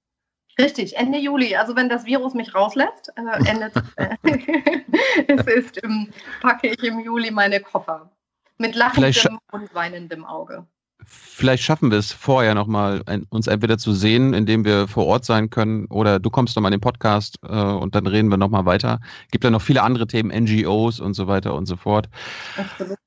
Richtig, 0.60 0.96
Ende 0.96 1.18
Juli. 1.18 1.54
Also 1.54 1.76
wenn 1.76 1.88
das 1.88 2.04
Virus 2.04 2.34
mich 2.34 2.54
rauslässt, 2.54 3.12
äh, 3.16 3.48
endet 3.48 3.72
äh, 3.96 4.16
es 5.28 5.46
ist, 5.46 5.84
ähm, 5.84 6.10
packe 6.40 6.68
ich 6.68 6.82
im 6.82 7.00
Juli 7.00 7.30
meine 7.30 7.60
Koffer. 7.60 8.10
Mit 8.58 8.74
lachendem 8.74 9.38
und 9.52 9.72
weinendem 9.72 10.24
Auge. 10.24 10.66
Vielleicht 11.04 11.62
schaffen 11.62 11.90
wir 11.90 11.98
es 11.98 12.12
vorher 12.12 12.54
nochmal, 12.54 13.02
uns 13.30 13.46
entweder 13.46 13.78
zu 13.78 13.92
sehen, 13.92 14.34
indem 14.34 14.64
wir 14.64 14.88
vor 14.88 15.06
Ort 15.06 15.24
sein 15.24 15.48
können, 15.50 15.86
oder 15.86 16.18
du 16.18 16.30
kommst 16.30 16.56
nochmal 16.56 16.72
in 16.72 16.78
den 16.78 16.82
Podcast 16.82 17.38
äh, 17.44 17.48
und 17.48 17.94
dann 17.94 18.06
reden 18.06 18.28
wir 18.28 18.36
nochmal 18.36 18.66
weiter. 18.66 19.00
Gibt 19.30 19.44
ja 19.44 19.50
noch 19.50 19.62
viele 19.62 19.82
andere 19.82 20.06
Themen, 20.06 20.30
NGOs 20.30 21.00
und 21.00 21.14
so 21.14 21.26
weiter 21.26 21.54
und 21.54 21.66
so 21.66 21.76
fort. 21.76 22.08
Absolut. 22.56 22.98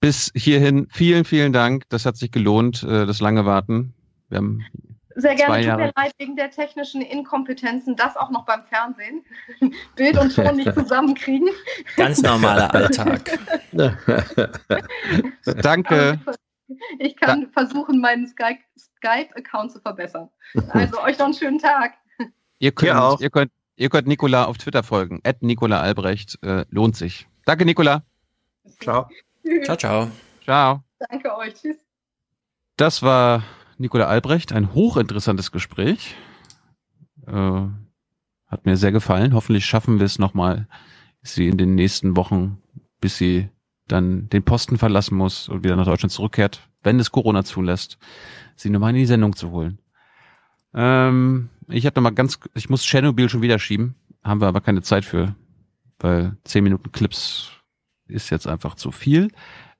Bis 0.00 0.30
hierhin 0.34 0.86
vielen, 0.90 1.24
vielen 1.24 1.52
Dank. 1.52 1.82
Das 1.88 2.06
hat 2.06 2.16
sich 2.16 2.30
gelohnt, 2.30 2.84
äh, 2.84 3.04
das 3.04 3.20
lange 3.20 3.44
Warten. 3.44 3.94
Wir 4.28 4.38
haben 4.38 4.64
sehr 5.18 5.34
gerne. 5.34 5.56
Tut 5.56 5.76
mir 5.76 5.92
leid 5.96 6.12
wegen 6.18 6.36
der 6.36 6.50
technischen 6.52 7.02
Inkompetenzen, 7.02 7.96
das 7.96 8.16
auch 8.16 8.30
noch 8.30 8.44
beim 8.44 8.62
Fernsehen. 8.66 9.24
Bild 9.96 10.16
und 10.16 10.34
Ton 10.34 10.56
nicht 10.56 10.72
zusammenkriegen. 10.78 11.48
Ganz 11.96 12.22
normaler 12.22 12.72
Alltag. 12.74 13.36
Danke. 15.44 16.20
Ich 16.98 17.16
kann 17.16 17.42
da 17.42 17.48
versuchen, 17.52 18.00
meinen 18.00 18.26
Skype-Account 18.26 19.72
zu 19.72 19.80
verbessern. 19.80 20.28
Also 20.70 21.00
euch 21.02 21.18
noch 21.18 21.26
einen 21.26 21.34
schönen 21.34 21.58
Tag. 21.58 21.94
Ihr 22.58 22.72
könnt, 22.72 22.88
ja 22.88 23.02
auch. 23.02 23.20
Ihr 23.20 23.30
könnt, 23.30 23.52
ihr 23.76 23.88
könnt 23.88 24.08
Nicola 24.08 24.44
auf 24.44 24.58
Twitter 24.58 24.82
folgen. 24.82 25.20
At 25.24 25.42
Nicola 25.42 25.80
Albrecht. 25.80 26.38
Äh, 26.42 26.64
lohnt 26.70 26.96
sich. 26.96 27.28
Danke, 27.44 27.64
Nicola. 27.64 28.02
Ciao. 28.80 29.08
Ciao, 29.64 29.76
ciao. 29.76 30.10
Ciao. 30.44 30.82
Danke 30.98 31.36
euch. 31.36 31.54
Tschüss. 31.54 31.76
Das 32.76 33.02
war 33.02 33.42
Nicola 33.78 34.06
Albrecht. 34.06 34.52
Ein 34.52 34.74
hochinteressantes 34.74 35.52
Gespräch. 35.52 36.16
Äh, 37.26 37.66
hat 38.46 38.66
mir 38.66 38.76
sehr 38.76 38.92
gefallen. 38.92 39.34
Hoffentlich 39.34 39.66
schaffen 39.66 39.98
wir 39.98 40.06
es 40.06 40.18
nochmal, 40.18 40.66
sie 41.22 41.48
in 41.48 41.58
den 41.58 41.74
nächsten 41.74 42.16
Wochen, 42.16 42.62
bis 43.00 43.18
sie 43.18 43.50
dann 43.88 44.28
den 44.28 44.42
Posten 44.42 44.78
verlassen 44.78 45.16
muss 45.16 45.48
und 45.48 45.64
wieder 45.64 45.76
nach 45.76 45.86
Deutschland 45.86 46.12
zurückkehrt, 46.12 46.68
wenn 46.82 47.00
es 47.00 47.10
Corona 47.10 47.44
zulässt, 47.44 47.98
sie 48.56 48.70
nochmal 48.70 48.90
in 48.90 48.96
die 48.96 49.06
Sendung 49.06 49.34
zu 49.34 49.50
holen. 49.50 49.78
Ähm, 50.74 51.48
ich 51.68 51.86
habe 51.86 51.94
nochmal 51.96 52.14
ganz, 52.14 52.38
ich 52.54 52.70
muss 52.70 52.84
Chernobyl 52.84 53.28
schon 53.28 53.42
wieder 53.42 53.58
schieben, 53.58 53.94
haben 54.22 54.40
wir 54.40 54.48
aber 54.48 54.60
keine 54.60 54.82
Zeit 54.82 55.04
für, 55.04 55.34
weil 55.98 56.36
zehn 56.44 56.64
Minuten 56.64 56.92
Clips 56.92 57.50
ist 58.06 58.30
jetzt 58.30 58.46
einfach 58.46 58.74
zu 58.74 58.90
viel. 58.90 59.28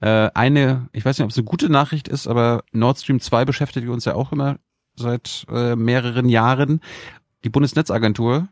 Äh, 0.00 0.30
eine, 0.34 0.88
ich 0.92 1.04
weiß 1.04 1.18
nicht, 1.18 1.24
ob 1.24 1.30
es 1.30 1.38
eine 1.38 1.44
gute 1.44 1.70
Nachricht 1.70 2.08
ist, 2.08 2.26
aber 2.26 2.64
Nord 2.72 2.98
Stream 2.98 3.20
2 3.20 3.44
beschäftigt 3.44 3.88
uns 3.88 4.04
ja 4.04 4.14
auch 4.14 4.32
immer 4.32 4.58
seit 4.96 5.46
äh, 5.50 5.76
mehreren 5.76 6.28
Jahren. 6.28 6.80
Die 7.44 7.48
Bundesnetzagentur, 7.48 8.48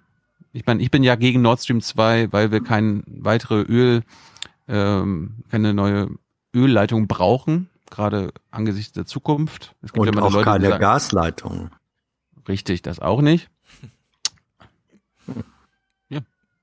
ich 0.52 0.64
meine, 0.66 0.82
ich 0.82 0.90
bin 0.90 1.02
ja 1.02 1.16
gegen 1.16 1.42
Nord 1.42 1.60
Stream 1.60 1.80
2, 1.80 2.32
weil 2.32 2.50
wir 2.50 2.62
kein 2.62 3.02
weitere 3.06 3.62
Öl, 3.62 4.02
ähm, 4.68 5.44
keine 5.50 5.74
neue 5.74 6.08
Ölleitung 6.54 7.06
brauchen, 7.06 7.70
gerade 7.90 8.32
angesichts 8.50 8.92
der 8.92 9.06
Zukunft. 9.06 9.74
Es 9.82 9.92
gibt 9.92 10.06
Und 10.06 10.14
ja 10.14 10.22
auch 10.22 10.32
Leute, 10.32 10.44
keine 10.44 10.68
sagen, 10.68 10.80
Gasleitung. 10.80 11.70
Richtig, 12.48 12.82
das 12.82 13.00
auch 13.00 13.20
nicht. 13.20 13.50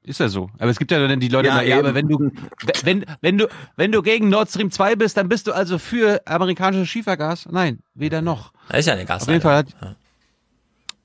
Ist 0.06 0.20
ja 0.20 0.28
so. 0.28 0.50
Aber 0.60 0.70
es 0.70 0.80
gibt 0.80 0.92
ja 0.92 1.08
dann 1.08 1.20
die 1.22 1.30
Leute, 1.30 1.48
ja, 1.48 1.62
ja 1.62 1.80
aber 1.80 1.96
wenn 1.96 2.10
du, 2.10 2.30
wenn, 2.84 3.06
wenn 3.22 3.38
du, 3.38 3.48
wenn 3.78 3.92
du 3.92 4.02
gegen 4.02 4.28
Nord 4.28 4.50
Stream 4.50 4.70
2 4.70 4.98
bist, 4.98 5.16
dann 5.16 5.30
bist 5.30 5.48
du 5.48 5.54
also 5.54 5.80
für 5.80 6.22
amerikanisches 6.28 6.90
Schiefergas? 6.90 7.48
Nein, 7.50 7.80
weder 7.94 8.22
noch. 8.22 8.52
Das 8.68 8.82
ist 8.82 8.88
ja 8.88 8.94
eine 8.94 9.06
Gasleitung. 9.06 9.28
Auf 9.28 9.30
jeden 9.30 9.42
Fall 9.42 9.56
hat, 9.56 9.98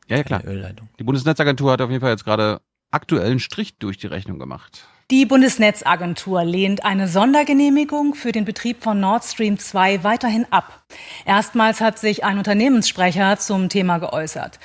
ja, 0.08 0.16
ja 0.16 0.24
klar. 0.24 0.44
Ölleitung. 0.44 0.88
Die 0.98 1.04
Bundesnetzagentur 1.04 1.70
hat 1.70 1.80
auf 1.80 1.90
jeden 1.90 2.00
Fall 2.00 2.10
jetzt 2.10 2.24
gerade 2.24 2.60
aktuellen 2.90 3.38
Strich 3.38 3.78
durch 3.78 3.98
die 3.98 4.08
Rechnung 4.08 4.40
gemacht. 4.40 4.88
Die 5.10 5.24
Bundesnetzagentur 5.24 6.44
lehnt 6.44 6.84
eine 6.84 7.08
Sondergenehmigung 7.08 8.14
für 8.14 8.30
den 8.30 8.44
Betrieb 8.44 8.82
von 8.82 9.00
Nord 9.00 9.24
Stream 9.24 9.58
2 9.58 10.04
weiterhin 10.04 10.44
ab. 10.50 10.82
Erstmals 11.24 11.80
hat 11.80 11.98
sich 11.98 12.24
ein 12.24 12.36
Unternehmenssprecher 12.36 13.38
zum 13.38 13.70
Thema 13.70 13.96
geäußert. 13.96 14.60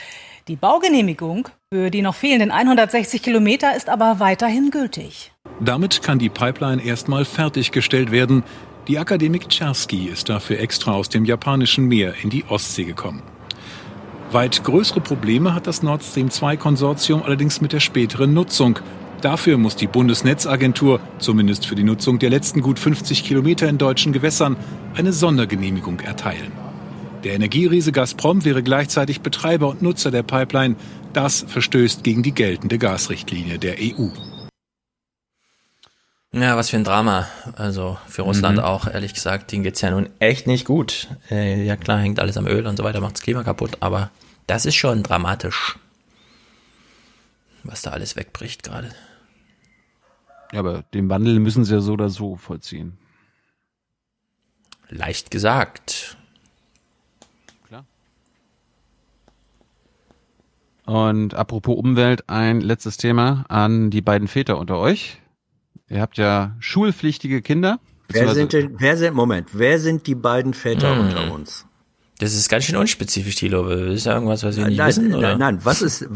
Die 0.49 0.57
Baugenehmigung 0.57 1.47
für 1.73 1.89
die 1.89 2.01
noch 2.01 2.15
fehlenden 2.15 2.51
160 2.51 3.23
Kilometer 3.23 3.73
ist 3.73 3.87
aber 3.87 4.19
weiterhin 4.19 4.69
gültig. 4.69 5.31
Damit 5.61 6.01
kann 6.01 6.19
die 6.19 6.27
Pipeline 6.27 6.83
erstmal 6.83 7.23
fertiggestellt 7.23 8.11
werden. 8.11 8.43
Die 8.89 8.99
Akademik 8.99 9.47
Czerski 9.47 10.09
ist 10.09 10.27
dafür 10.27 10.59
extra 10.59 10.91
aus 10.91 11.07
dem 11.07 11.23
japanischen 11.23 11.85
Meer 11.85 12.15
in 12.21 12.29
die 12.29 12.43
Ostsee 12.49 12.83
gekommen. 12.83 13.23
Weit 14.33 14.61
größere 14.65 14.99
Probleme 14.99 15.55
hat 15.55 15.67
das 15.67 15.83
Nord 15.83 16.03
Stream 16.03 16.29
2 16.29 16.57
Konsortium 16.57 17.23
allerdings 17.23 17.61
mit 17.61 17.71
der 17.71 17.79
späteren 17.79 18.33
Nutzung. 18.33 18.79
Dafür 19.23 19.57
muss 19.57 19.77
die 19.77 19.87
Bundesnetzagentur, 19.87 20.99
zumindest 21.17 21.65
für 21.65 21.75
die 21.75 21.85
Nutzung 21.85 22.19
der 22.19 22.29
letzten 22.29 22.59
gut 22.59 22.77
50 22.77 23.23
Kilometer 23.23 23.69
in 23.69 23.77
deutschen 23.77 24.11
Gewässern, 24.11 24.57
eine 24.95 25.13
Sondergenehmigung 25.13 26.01
erteilen. 26.01 26.51
Der 27.23 27.33
Energieriese 27.33 27.93
Gazprom 27.93 28.43
wäre 28.43 28.63
gleichzeitig 28.63 29.21
Betreiber 29.21 29.69
und 29.69 29.81
Nutzer 29.81 30.11
der 30.11 30.23
Pipeline. 30.23 30.75
Das 31.13 31.45
verstößt 31.47 32.03
gegen 32.03 32.21
die 32.21 32.33
geltende 32.33 32.77
Gasrichtlinie 32.77 33.59
der 33.59 33.77
EU. 33.79 34.09
Ja, 36.33 36.57
was 36.57 36.71
für 36.71 36.75
ein 36.75 36.83
Drama. 36.83 37.29
Also 37.55 37.97
für 38.09 38.23
Russland 38.23 38.57
mhm. 38.57 38.65
auch, 38.65 38.87
ehrlich 38.87 39.13
gesagt, 39.13 39.53
denen 39.53 39.63
geht's 39.63 39.79
ja 39.79 39.91
nun 39.91 40.09
echt 40.19 40.47
nicht 40.47 40.65
gut. 40.65 41.07
Äh, 41.31 41.63
ja 41.63 41.77
klar, 41.77 41.99
hängt 41.99 42.19
alles 42.19 42.35
am 42.35 42.45
Öl 42.45 42.67
und 42.67 42.75
so 42.75 42.83
weiter, 42.83 42.99
macht 42.99 43.13
das 43.13 43.21
Klima 43.21 43.43
kaputt, 43.43 43.77
aber 43.79 44.11
das 44.47 44.65
ist 44.65 44.75
schon 44.75 45.01
dramatisch, 45.01 45.77
was 47.63 47.83
da 47.83 47.91
alles 47.91 48.17
wegbricht 48.17 48.63
gerade. 48.63 48.89
Ja, 50.53 50.59
aber 50.59 50.83
den 50.93 51.09
Wandel 51.09 51.39
müssen 51.39 51.65
sie 51.65 51.73
ja 51.73 51.81
so 51.81 51.93
oder 51.93 52.09
so 52.09 52.35
vollziehen. 52.37 52.97
Leicht 54.89 55.31
gesagt. 55.31 56.17
Und 60.85 61.33
apropos 61.33 61.77
Umwelt, 61.77 62.29
ein 62.29 62.61
letztes 62.61 62.97
Thema 62.97 63.45
an 63.47 63.89
die 63.89 64.01
beiden 64.01 64.27
Väter 64.27 64.57
unter 64.57 64.77
euch. 64.79 65.21
Ihr 65.89 66.01
habt 66.01 66.17
ja 66.17 66.55
schulpflichtige 66.59 67.41
Kinder. 67.41 67.79
Wer 68.09 68.33
sind 68.33 68.53
denn, 68.53 68.75
wer 68.79 68.97
sind, 68.97 69.15
Moment, 69.15 69.49
wer 69.53 69.79
sind 69.79 70.07
die 70.07 70.15
beiden 70.15 70.53
Väter 70.53 70.93
hm. 70.93 71.05
unter 71.05 71.31
uns? 71.33 71.65
Das 72.19 72.33
ist 72.33 72.49
ganz 72.49 72.65
schön 72.65 72.75
unspezifisch, 72.75 73.35
Thilo. 73.35 73.67
Ist 73.69 74.05
ja 74.05 74.13
irgendwas, 74.13 74.43
was 74.43 74.57
wir 74.57 74.67
nicht 74.67 74.77
nein, 74.77 74.87
wissen, 74.89 75.13
oder? 75.15 75.29
Nein, 75.29 75.39
nein, 75.39 75.59
was 75.63 75.81
ist, 75.81 76.07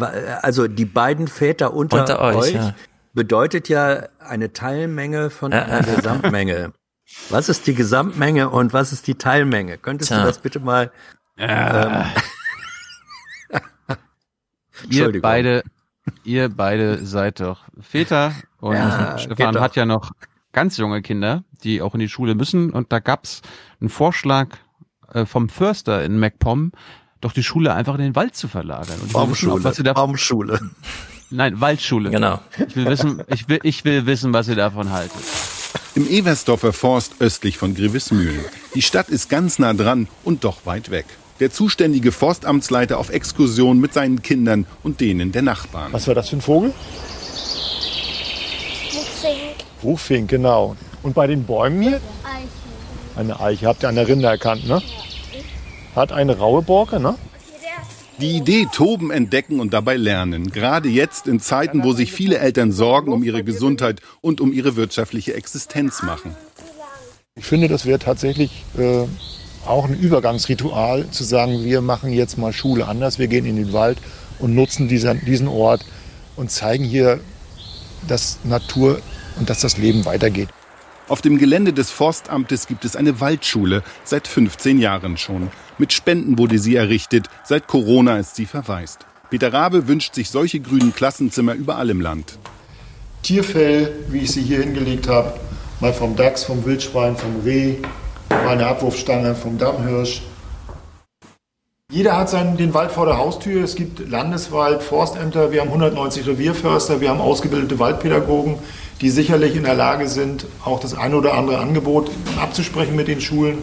also 0.41 0.67
die 0.67 0.85
beiden 0.85 1.27
Väter 1.27 1.74
unter, 1.74 2.01
unter 2.01 2.19
euch, 2.19 2.35
euch 2.35 2.53
ja. 2.53 2.75
Bedeutet 3.18 3.68
ja 3.68 4.04
eine 4.20 4.54
Teilmenge 4.54 5.32
von 5.32 5.52
einer 5.52 5.82
Gesamtmenge. 5.82 6.72
Was 7.30 7.50
ist 7.50 7.66
die 7.66 7.74
Gesamtmenge 7.74 8.50
und 8.50 8.74
was 8.74 8.94
ist 8.94 9.08
die 9.08 9.16
Teilmenge? 9.16 9.80
Könntest 9.80 10.12
Tja. 10.12 10.20
du 10.20 10.26
das 10.28 10.38
bitte 10.38 10.60
mal 10.60 10.92
ähm, 11.36 12.06
Ihr 14.90 15.20
beide, 15.20 15.64
ihr 16.24 16.50
beide 16.50 17.04
seid 17.04 17.40
doch 17.40 17.64
Väter 17.82 18.34
und 18.60 18.76
ja, 18.76 19.18
Stefan 19.18 19.60
hat 19.60 19.76
ja 19.76 19.88
noch 19.88 20.12
ganz 20.54 20.78
junge 20.78 21.02
Kinder, 21.02 21.44
die 21.64 21.82
auch 21.82 21.96
in 21.96 22.00
die 22.00 22.10
Schule 22.10 22.36
müssen 22.36 22.70
und 22.70 22.92
da 22.92 23.00
gab's 23.00 23.42
einen 23.82 23.90
Vorschlag 23.90 24.50
äh, 25.12 25.26
vom 25.26 25.50
Förster 25.50 26.04
in 26.04 26.20
MacPom, 26.20 26.72
doch 27.22 27.34
die 27.34 27.44
Schule 27.44 27.74
einfach 27.74 27.96
in 27.96 28.02
den 28.02 28.16
Wald 28.16 28.36
zu 28.36 28.48
verlagern. 28.48 29.00
Und 29.02 29.12
Baumschule, 29.12 29.74
Baumschule. 29.94 30.60
Nein, 31.30 31.60
Waldschule. 31.60 32.10
Genau. 32.10 32.40
Ich 32.68 32.76
will 32.76 32.86
wissen, 32.86 33.24
ich 33.34 33.50
will, 33.50 33.60
ich 33.64 33.86
will 33.86 34.06
wissen, 34.06 34.34
was 34.34 34.48
ihr 34.48 34.56
davon 34.56 34.92
haltet. 34.92 35.22
Im 35.96 36.08
Eversdorfer 36.08 36.74
Forst 36.74 37.14
östlich 37.20 37.58
von 37.58 37.76
Grivesmühlen. 37.76 38.46
Die 38.76 38.82
Stadt 38.82 39.10
ist 39.10 39.30
ganz 39.30 39.60
nah 39.60 39.74
dran 39.74 40.08
und 40.24 40.44
doch 40.44 40.66
weit 40.66 40.90
weg 40.90 41.06
der 41.40 41.52
zuständige 41.52 42.12
Forstamtsleiter 42.12 42.98
auf 42.98 43.10
Exkursion 43.10 43.80
mit 43.80 43.94
seinen 43.94 44.22
Kindern 44.22 44.66
und 44.84 45.02
denen 45.02 45.32
der 45.32 45.42
Nachbarn. 45.42 45.94
Was 45.94 46.08
war 46.08 46.16
das 46.16 46.30
für 46.30 46.38
ein 46.38 46.42
Vogel? 46.42 46.74
Buchfink. 48.92 49.56
Buchfink, 49.82 50.30
genau. 50.30 50.76
Und 51.04 51.14
bei 51.14 51.28
den 51.28 51.44
Bäumen 51.44 51.82
hier? 51.82 52.02
Eiche. 52.24 52.48
Eine 53.16 53.40
Eiche, 53.40 53.68
habt 53.68 53.84
ihr 53.84 53.90
an 53.90 53.96
der 53.96 54.08
Rinde 54.08 54.28
erkannt, 54.28 54.68
ne? 54.68 54.82
Hat 55.96 56.12
eine 56.12 56.38
raue 56.38 56.62
Borke, 56.62 57.00
ne? 57.00 57.16
Die 58.20 58.36
Idee 58.36 58.68
Toben 58.74 59.12
entdecken 59.12 59.60
und 59.60 59.74
dabei 59.74 59.96
lernen. 59.96 60.52
Gerade 60.52 60.90
jetzt 60.90 61.28
in 61.28 61.40
Zeiten, 61.40 61.84
wo 61.84 61.94
sich 61.94 62.12
viele 62.12 62.40
Eltern 62.40 62.72
Sorgen 62.72 63.14
um 63.14 63.24
ihre 63.24 63.44
Gesundheit 63.44 64.02
und 64.22 64.42
um 64.42 64.52
ihre 64.52 64.76
wirtschaftliche 64.76 65.36
Existenz 65.36 66.02
machen. 66.02 66.36
Ich 67.36 67.46
finde, 67.46 67.68
das 67.68 67.86
wäre 67.86 68.00
tatsächlich 68.00 68.66
äh, 68.76 69.04
auch 69.68 69.86
ein 69.86 69.94
Übergangsritual, 69.94 71.08
zu 71.12 71.24
sagen, 71.24 71.64
wir 71.64 71.82
machen 71.82 72.12
jetzt 72.12 72.40
mal 72.40 72.54
Schule 72.54 72.88
anders, 72.88 73.20
wir 73.20 73.28
gehen 73.28 73.46
in 73.46 73.56
den 73.56 73.72
Wald 73.72 74.00
und 74.40 74.56
nutzen 74.56 74.88
diesen, 74.88 75.24
diesen 75.24 75.48
Ort 75.48 75.86
und 76.36 76.50
zeigen 76.50 76.84
hier, 76.84 77.20
dass 78.08 78.40
Natur 78.44 79.00
und 79.38 79.52
dass 79.52 79.60
das 79.60 79.78
Leben 79.78 80.06
weitergeht. 80.06 80.50
Auf 81.10 81.22
dem 81.22 81.38
Gelände 81.38 81.72
des 81.72 81.90
Forstamtes 81.90 82.68
gibt 82.68 82.84
es 82.84 82.98
eine 82.98 83.22
Waldschule, 83.22 83.82
seit 84.03 84.27
15 84.27 84.77
Jahren 84.77 85.16
schon. 85.16 85.50
Mit 85.77 85.94
Spenden 85.94 86.38
wurde 86.38 86.60
sie 86.60 86.76
errichtet, 86.76 87.27
seit 87.45 87.68
Corona 87.68 88.18
ist 88.18 88.36
sie 88.36 88.45
verwaist. 88.45 89.06
Peter 89.30 89.53
Rabe 89.53 89.88
wünscht 89.88 90.16
sich 90.16 90.30
solche 90.30 90.60
grünen 90.60 90.94
Klassenzimmer 90.94 91.53
überall 91.53 91.90
im 91.92 92.02
Land. 92.02 92.38
Tierfell, 93.24 93.94
wie 94.10 94.19
ich 94.19 94.32
sie 94.32 94.42
hier 94.42 94.60
hingelegt 94.60 95.08
habe, 95.08 95.34
mal 95.80 95.94
vom 95.94 96.18
Dachs, 96.18 96.44
vom 96.44 96.66
Wildschwein, 96.66 97.16
vom 97.16 97.40
Reh, 97.45 97.76
mal 98.30 98.50
eine 98.50 98.68
Abwurfstange 98.68 99.34
vom 99.34 99.58
Dammhirsch. 99.58 100.24
Jeder 101.90 102.18
hat 102.18 102.30
seinen, 102.30 102.58
den 102.58 102.74
Wald 102.74 102.92
vor 102.92 103.06
der 103.06 103.18
Haustür. 103.18 103.64
Es 103.64 103.76
gibt 103.76 104.10
Landeswald, 104.10 104.84
Forstämter, 104.84 105.53
wir 105.53 105.61
haben 105.61 105.69
190 105.69 106.27
Revierförster, 106.27 107.00
wir 107.00 107.10
haben 107.10 107.22
ausgebildete 107.22 107.80
Waldpädagogen, 107.80 108.58
die 109.01 109.09
sicherlich 109.09 109.56
in 109.56 109.64
der 109.64 109.76
Lage 109.76 110.08
sind, 110.08 110.45
auch 110.64 110.80
das 110.80 110.93
eine 110.93 111.16
oder 111.16 111.34
andere 111.34 111.59
Angebot 111.59 112.09
abzusprechen 112.40 112.95
mit 112.95 113.08
den 113.08 113.22
Schulen. 113.22 113.59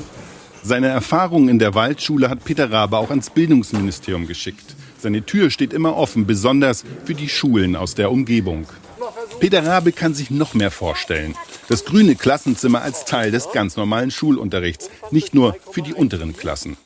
Seine 0.62 0.88
Erfahrungen 0.88 1.48
in 1.48 1.58
der 1.58 1.74
Waldschule 1.74 2.30
hat 2.30 2.44
Peter 2.44 2.70
Rabe 2.70 2.96
auch 2.96 3.10
ans 3.10 3.30
Bildungsministerium 3.30 4.26
geschickt. 4.26 4.74
Seine 4.98 5.22
Tür 5.22 5.50
steht 5.50 5.74
immer 5.74 5.96
offen, 5.96 6.26
besonders 6.26 6.84
für 7.04 7.14
die 7.14 7.28
Schulen 7.28 7.76
aus 7.76 7.94
der 7.94 8.10
Umgebung. 8.10 8.66
Peter 9.40 9.66
Rabe 9.66 9.92
kann 9.92 10.14
sich 10.14 10.30
noch 10.30 10.54
mehr 10.54 10.70
vorstellen. 10.70 11.34
Das 11.68 11.84
grüne 11.84 12.14
Klassenzimmer 12.14 12.80
als 12.80 13.04
Teil 13.04 13.30
des 13.30 13.50
ganz 13.52 13.76
normalen 13.76 14.10
Schulunterrichts, 14.10 14.88
nicht 15.10 15.34
nur 15.34 15.56
für 15.70 15.82
die 15.82 15.92
unteren 15.92 16.34
Klassen. 16.34 16.78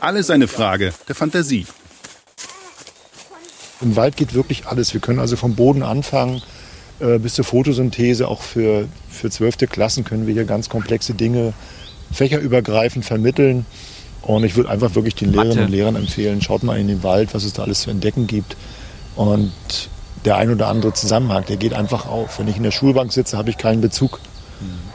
Alles 0.00 0.30
eine 0.30 0.48
Frage 0.48 0.94
der 1.08 1.14
Fantasie. 1.14 1.66
Im 3.80 3.96
Wald 3.96 4.16
geht 4.16 4.34
wirklich 4.34 4.66
alles. 4.66 4.94
Wir 4.94 5.00
können 5.00 5.18
also 5.18 5.36
vom 5.36 5.54
Boden 5.54 5.82
anfangen 5.82 6.42
äh, 7.00 7.18
bis 7.18 7.34
zur 7.34 7.44
Photosynthese. 7.44 8.28
Auch 8.28 8.42
für, 8.42 8.88
für 9.08 9.30
12. 9.30 9.58
Klassen 9.70 10.04
können 10.04 10.26
wir 10.26 10.34
hier 10.34 10.44
ganz 10.44 10.68
komplexe 10.68 11.14
Dinge 11.14 11.52
fächerübergreifend 12.12 13.04
vermitteln. 13.04 13.66
Und 14.22 14.44
ich 14.44 14.56
würde 14.56 14.70
einfach 14.70 14.94
wirklich 14.94 15.14
den 15.14 15.32
Lehrerinnen 15.32 15.66
und 15.66 15.70
Lehrern 15.70 15.96
empfehlen, 15.96 16.42
schaut 16.42 16.62
mal 16.62 16.78
in 16.78 16.88
den 16.88 17.02
Wald, 17.02 17.34
was 17.34 17.44
es 17.44 17.52
da 17.52 17.62
alles 17.62 17.82
zu 17.82 17.90
entdecken 17.90 18.26
gibt. 18.26 18.56
Und 19.16 19.52
der 20.24 20.36
ein 20.36 20.50
oder 20.50 20.68
andere 20.68 20.92
Zusammenhang, 20.92 21.44
der 21.48 21.56
geht 21.56 21.72
einfach 21.72 22.06
auf. 22.06 22.38
Wenn 22.38 22.48
ich 22.48 22.56
in 22.56 22.62
der 22.62 22.70
Schulbank 22.70 23.12
sitze, 23.12 23.38
habe 23.38 23.50
ich 23.50 23.58
keinen 23.58 23.80
Bezug. 23.80 24.20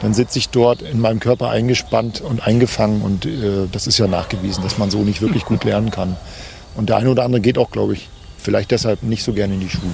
Dann 0.01 0.13
sitze 0.13 0.37
ich 0.37 0.49
dort 0.49 0.81
in 0.81 0.99
meinem 0.99 1.21
Körper 1.21 1.49
eingespannt 1.49 2.19
und 2.19 2.45
eingefangen 2.45 3.01
und 3.01 3.25
äh, 3.25 3.67
das 3.71 3.87
ist 3.87 3.97
ja 3.97 4.07
nachgewiesen, 4.07 4.61
dass 4.61 4.77
man 4.77 4.91
so 4.91 5.03
nicht 5.03 5.21
wirklich 5.21 5.45
gut 5.45 5.63
lernen 5.63 5.91
kann. 5.91 6.17
Und 6.75 6.89
der 6.89 6.97
eine 6.97 7.09
oder 7.09 7.23
andere 7.23 7.39
geht 7.39 7.57
auch, 7.57 7.71
glaube 7.71 7.93
ich, 7.93 8.09
vielleicht 8.37 8.71
deshalb 8.71 9.03
nicht 9.03 9.23
so 9.23 9.31
gerne 9.31 9.53
in 9.53 9.61
die 9.61 9.69
Schule. 9.69 9.93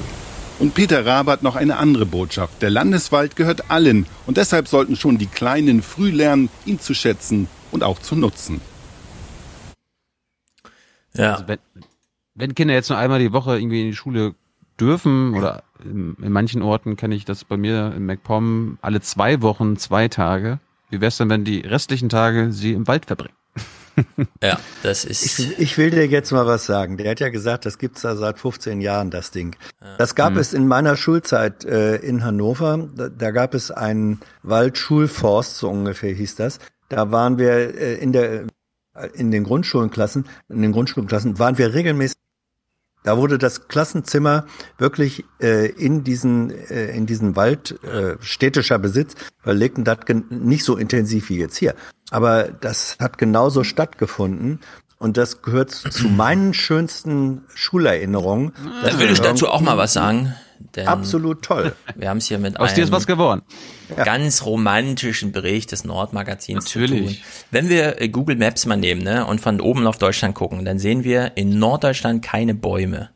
Und 0.60 0.74
Peter 0.74 1.06
Rabe 1.06 1.32
hat 1.32 1.42
noch 1.42 1.56
eine 1.56 1.78
andere 1.78 2.06
Botschaft. 2.06 2.62
Der 2.62 2.70
Landeswald 2.70 3.38
gehört 3.38 3.72
allen 3.72 4.06
und 4.28 4.36
deshalb 4.36 4.68
sollten 4.68 4.98
schon 4.98 5.18
die 5.18 5.28
Kleinen 5.28 5.82
früh 5.82 6.12
lernen, 6.12 6.50
ihn 6.66 6.82
zu 6.82 6.94
schätzen 6.94 7.48
und 7.72 7.82
auch 7.82 8.00
zu 8.00 8.18
nutzen. 8.18 8.60
Ja. 11.14 11.36
Also 11.36 11.48
wenn, 11.48 11.60
wenn 12.36 12.56
Kinder 12.56 12.74
jetzt 12.74 12.90
nur 12.90 12.98
einmal 12.98 13.20
die 13.20 13.32
Woche 13.32 13.58
irgendwie 13.58 13.82
in 13.82 13.88
die 13.88 13.96
Schule 13.96 14.36
dürfen 14.78 15.34
oder 15.34 15.64
in, 15.84 16.18
in 16.22 16.32
manchen 16.34 16.62
Orten 16.62 16.98
kenne 16.98 17.16
ich 17.16 17.24
das 17.24 17.46
bei 17.46 17.56
mir 17.56 17.94
in 17.96 18.06
MacPom 18.06 18.80
alle 18.82 19.00
zwei 19.00 19.42
Wochen 19.42 19.78
zwei 19.78 20.10
Tage. 20.10 20.60
Wie 20.90 21.00
wär's 21.00 21.18
denn, 21.18 21.30
wenn 21.30 21.46
die 21.46 21.60
restlichen 21.60 22.10
Tage 22.10 22.52
sie 22.52 22.74
im 22.74 22.86
Wald 22.86 23.06
verbringen? 23.06 23.39
ja, 24.44 24.60
das 24.84 25.06
ist. 25.06 25.40
Ich, 25.40 25.60
ich, 25.60 25.78
will 25.78 25.92
dir 25.92 26.06
jetzt 26.08 26.32
mal 26.32 26.46
was 26.46 26.66
sagen. 26.66 26.98
Der 26.98 27.12
hat 27.12 27.20
ja 27.20 27.30
gesagt, 27.30 27.66
das 27.66 27.78
gibt's 27.78 28.02
da 28.02 28.16
seit 28.16 28.40
15 28.40 28.82
Jahren, 28.82 29.12
das 29.12 29.32
Ding. 29.32 29.56
Das 29.98 30.16
gab 30.16 30.34
mhm. 30.34 30.40
es 30.40 30.54
in 30.54 30.68
meiner 30.68 30.96
Schulzeit 30.96 31.66
äh, 31.66 31.96
in 31.98 32.24
Hannover. 32.24 32.88
Da, 32.96 33.10
da, 33.10 33.32
gab 33.32 33.54
es 33.54 33.72
einen 33.72 34.20
Waldschulforst, 34.44 35.58
so 35.58 35.70
ungefähr 35.70 36.14
hieß 36.14 36.36
das. 36.36 36.60
Da 36.90 37.12
waren 37.12 37.38
wir 37.38 37.52
äh, 37.52 37.96
in 37.96 38.12
der 38.14 38.46
in 39.14 39.32
den 39.32 39.44
Grundschulenklassen, 39.44 40.26
in 40.50 40.62
den 40.62 40.72
Grundschulklassen 40.72 41.40
waren 41.40 41.58
wir 41.58 41.74
regelmäßig 41.74 42.18
da 43.04 43.18
wurde 43.18 43.38
das 43.38 43.68
Klassenzimmer 43.68 44.46
wirklich 44.78 45.26
äh, 45.42 45.68
in 45.68 46.04
diesen 46.04 46.52
äh, 46.52 46.92
in 46.96 47.06
diesen 47.06 47.36
Wald 47.36 47.82
äh, 47.84 48.18
städtischer 48.20 48.80
Besitz 48.80 49.16
verlegt 49.42 49.78
und 49.78 49.86
das 49.86 50.00
nicht 50.30 50.64
so 50.64 50.76
intensiv 50.76 51.30
wie 51.30 51.38
jetzt 51.38 51.58
hier. 51.58 51.76
Aber 52.12 52.50
das 52.50 52.98
hat 53.00 53.18
genauso 53.18 53.64
stattgefunden 53.64 54.60
und 54.98 55.18
das 55.18 55.42
gehört 55.42 55.72
zu 55.72 56.10
meinen 56.10 56.54
schönsten 56.54 57.46
Schulerinnerungen. 57.56 58.54
Da 58.84 59.00
will 59.00 59.10
ich 59.12 59.22
dazu 59.22 59.48
auch 59.48 59.62
mal 59.62 59.78
was 59.78 59.94
sagen. 59.94 60.36
Denn 60.76 60.88
Absolut 60.88 61.42
toll. 61.42 61.76
Wir 61.96 62.10
haben 62.10 62.18
es 62.18 62.28
hier 62.28 62.38
mit 62.38 62.60
Aus 62.60 62.74
dir 62.74 62.84
ist 62.84 62.92
was 62.92 63.08
geworden. 63.08 63.42
ganz 63.96 64.46
romantischen 64.46 65.32
Bericht 65.32 65.72
des 65.72 65.86
Nordmagazins 65.86 66.66
Natürlich. 66.66 67.00
zu 67.00 67.16
tun. 67.16 67.18
Wenn 67.52 67.70
wir 67.70 68.02
äh, 68.02 68.10
Google 68.10 68.36
Maps 68.36 68.66
mal 68.66 68.76
nehmen 68.78 69.02
ne, 69.02 69.26
und 69.26 69.42
von 69.42 69.62
oben 69.62 69.88
auf 69.88 69.98
Deutschland 69.98 70.36
gucken, 70.36 70.66
dann 70.66 70.80
sehen 70.80 71.04
wir 71.04 71.34
in 71.36 71.58
Norddeutschland 71.58 72.24
keine 72.24 72.54
Bäume. 72.54 73.10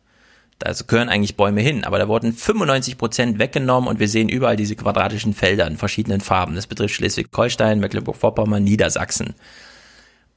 Da 0.59 0.71
gehören 0.87 1.09
eigentlich 1.09 1.35
Bäume 1.35 1.61
hin, 1.61 1.83
aber 1.83 1.99
da 1.99 2.07
wurden 2.07 2.31
95 2.31 2.97
Prozent 2.97 3.39
weggenommen 3.39 3.89
und 3.89 3.99
wir 3.99 4.07
sehen 4.07 4.29
überall 4.29 4.55
diese 4.55 4.75
quadratischen 4.75 5.33
Felder 5.33 5.67
in 5.67 5.77
verschiedenen 5.77 6.21
Farben. 6.21 6.55
Das 6.55 6.67
betrifft 6.67 6.95
Schleswig-Holstein, 6.95 7.79
Mecklenburg-Vorpommern, 7.79 8.63
Niedersachsen 8.63 9.35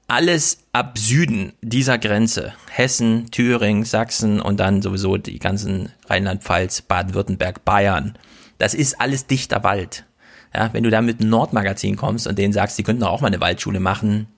alles 0.09 0.59
ab 0.73 0.99
Süden 0.99 1.52
dieser 1.62 1.99
Grenze, 1.99 2.52
Hessen, 2.70 3.31
Thüringen, 3.31 3.85
Sachsen 3.85 4.41
und 4.41 4.60
dann 4.60 4.83
sowieso 4.83 5.17
die 5.17 5.39
ganzen 5.39 5.93
Rheinland-Pfalz, 6.09 6.83
Baden-Württemberg, 6.83 7.65
Bayern, 7.65 8.17
das 8.59 8.75
ist 8.75 9.01
alles 9.01 9.26
dichter 9.26 9.65
Wald. 9.65 10.05
Ja, 10.55 10.73
wenn 10.73 10.85
du 10.85 10.91
da 10.91 11.02
mit 11.02 11.20
einem 11.20 11.31
Nordmagazin 11.31 11.97
kommst 11.97 12.26
und 12.26 12.39
denen 12.39 12.52
sagst, 12.52 12.78
die 12.78 12.83
könnten 12.83 13.02
auch 13.02 13.20
mal 13.20 13.26
eine 13.26 13.41
Waldschule 13.41 13.81
machen, 13.81 14.28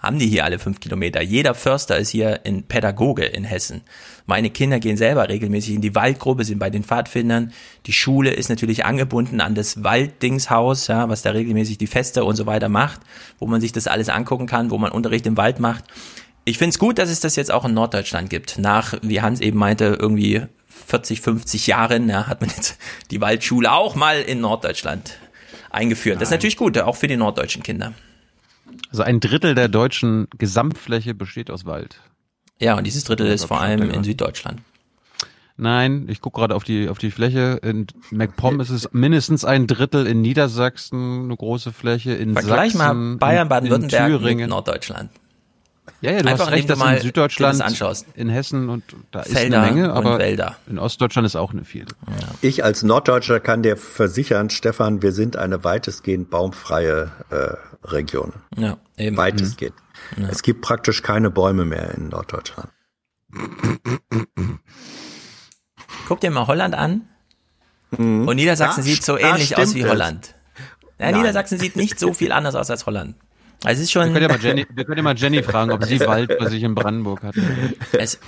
haben 0.00 0.18
die 0.18 0.28
hier 0.28 0.44
alle 0.44 0.58
fünf 0.58 0.80
Kilometer. 0.80 1.20
Jeder 1.20 1.54
Förster 1.54 1.98
ist 1.98 2.10
hier 2.10 2.40
ein 2.46 2.62
Pädagoge 2.62 3.24
in 3.24 3.44
Hessen. 3.44 3.82
Meine 4.26 4.50
Kinder 4.50 4.80
gehen 4.80 4.96
selber 4.96 5.28
regelmäßig 5.28 5.76
in 5.76 5.80
die 5.80 5.94
Waldgruppe, 5.94 6.44
sind 6.44 6.58
bei 6.58 6.68
den 6.68 6.82
Pfadfindern. 6.82 7.52
Die 7.86 7.92
Schule 7.92 8.30
ist 8.30 8.48
natürlich 8.48 8.84
angebunden 8.84 9.40
an 9.40 9.54
das 9.54 9.84
Walddingshaus, 9.84 10.88
ja, 10.88 11.08
was 11.08 11.22
da 11.22 11.30
regelmäßig 11.30 11.78
die 11.78 11.86
Feste 11.86 12.24
und 12.24 12.34
so 12.34 12.46
weiter 12.46 12.68
macht, 12.68 13.00
wo 13.38 13.46
man 13.46 13.60
sich 13.60 13.72
das 13.72 13.86
alles 13.86 14.08
angucken 14.08 14.46
kann, 14.46 14.70
wo 14.70 14.78
man 14.78 14.90
Unterricht 14.90 15.26
im 15.26 15.36
Wald 15.36 15.60
macht. 15.60 15.84
Ich 16.44 16.58
finde 16.58 16.70
es 16.70 16.78
gut, 16.78 16.98
dass 16.98 17.08
es 17.08 17.20
das 17.20 17.36
jetzt 17.36 17.52
auch 17.52 17.64
in 17.64 17.74
Norddeutschland 17.74 18.28
gibt. 18.28 18.58
Nach, 18.58 18.94
wie 19.02 19.20
Hans 19.20 19.40
eben 19.40 19.58
meinte, 19.58 19.96
irgendwie 19.98 20.42
40, 20.86 21.20
50 21.20 21.66
Jahren 21.68 22.08
ja, 22.08 22.26
hat 22.26 22.40
man 22.40 22.50
jetzt 22.50 22.78
die 23.10 23.20
Waldschule 23.20 23.70
auch 23.72 23.94
mal 23.94 24.20
in 24.20 24.40
Norddeutschland 24.40 25.18
eingeführt. 25.70 26.16
Nein. 26.16 26.20
Das 26.20 26.28
ist 26.28 26.32
natürlich 26.32 26.56
gut, 26.56 26.78
auch 26.78 26.96
für 26.96 27.08
die 27.08 27.16
norddeutschen 27.16 27.62
Kinder. 27.62 27.92
Also 28.90 29.02
ein 29.02 29.20
Drittel 29.20 29.54
der 29.54 29.68
deutschen 29.68 30.28
Gesamtfläche 30.38 31.14
besteht 31.14 31.50
aus 31.50 31.64
Wald. 31.64 32.00
Ja, 32.58 32.76
und 32.76 32.84
dieses 32.84 33.04
Drittel 33.04 33.26
ist 33.26 33.44
vor 33.44 33.60
allem 33.60 33.90
in 33.90 34.04
Süddeutschland. 34.04 34.60
Nein, 35.58 36.06
ich 36.08 36.20
gucke 36.20 36.40
gerade 36.40 36.54
auf 36.54 36.64
die 36.64 36.88
auf 36.88 36.98
die 36.98 37.10
Fläche. 37.10 37.58
In 37.62 37.86
MacPom 38.10 38.60
ist 38.60 38.68
es 38.68 38.92
mindestens 38.92 39.44
ein 39.44 39.66
Drittel, 39.66 40.06
in 40.06 40.20
Niedersachsen 40.20 41.24
eine 41.24 41.36
große 41.36 41.72
Fläche, 41.72 42.12
in 42.12 42.34
Vergleich 42.34 42.72
Sachsen, 42.74 43.12
mal 43.12 43.16
Bayern, 43.16 43.48
Baden-Württemberg 43.48 44.20
mit 44.20 44.48
Norddeutschland. 44.48 45.10
Ja, 46.02 46.12
ja, 46.12 46.20
du 46.20 46.28
Einfach 46.28 46.46
hast 46.46 46.52
recht, 46.52 46.68
dass 46.68 46.78
in 46.78 47.00
Süddeutschland, 47.00 47.62
in 48.16 48.28
Hessen 48.28 48.68
und 48.68 48.84
da 49.12 49.22
Felder 49.22 49.40
ist 49.40 49.54
eine 49.54 49.74
Menge, 49.74 49.92
aber 49.92 50.18
Wälder. 50.18 50.56
in 50.66 50.78
Ostdeutschland 50.78 51.24
ist 51.24 51.36
auch 51.36 51.52
eine 51.52 51.64
viel. 51.64 51.86
Ja. 52.06 52.28
Ich 52.42 52.64
als 52.64 52.82
Norddeutscher 52.82 53.40
kann 53.40 53.62
dir 53.62 53.76
versichern, 53.76 54.50
Stefan, 54.50 55.00
wir 55.00 55.12
sind 55.12 55.36
eine 55.36 55.64
weitestgehend 55.64 56.28
baumfreie 56.28 57.12
äh, 57.30 57.86
Region. 57.86 58.34
Ja, 58.56 58.76
eben. 58.98 59.16
Weitestgehend. 59.16 59.74
Mhm. 59.74 59.85
Ja. 60.16 60.28
Es 60.28 60.42
gibt 60.42 60.62
praktisch 60.62 61.02
keine 61.02 61.30
Bäume 61.30 61.64
mehr 61.64 61.94
in 61.94 62.08
Norddeutschland. 62.08 62.70
Guck 66.08 66.20
dir 66.20 66.30
mal 66.30 66.46
Holland 66.46 66.74
an. 66.74 67.08
Mhm. 67.96 68.28
Und 68.28 68.36
Niedersachsen 68.36 68.82
da, 68.82 68.90
sieht 68.90 69.02
so 69.02 69.18
ähnlich 69.18 69.56
aus 69.56 69.74
wie 69.74 69.84
Holland. 69.84 70.34
Ja, 70.98 71.12
Niedersachsen 71.12 71.58
sieht 71.58 71.76
nicht 71.76 71.98
so 71.98 72.12
viel 72.14 72.32
anders 72.32 72.54
aus 72.54 72.70
als 72.70 72.86
Holland. 72.86 73.16
Also 73.64 73.80
es 73.80 73.84
ist 73.84 73.92
schon. 73.92 74.12
Wir 74.14 74.20
können, 74.20 74.22
ja 74.22 74.28
mal 74.28 74.40
Jenny, 74.40 74.66
wir 74.72 74.84
können 74.84 74.96
ja 74.98 75.02
mal 75.02 75.16
Jenny 75.16 75.42
fragen, 75.42 75.70
ob 75.72 75.84
sie 75.84 76.00
Wald 76.06 76.38
bei 76.38 76.48
sich 76.48 76.62
in 76.62 76.74
Brandenburg 76.74 77.22
hat. 77.22 77.34
Es, 77.92 78.20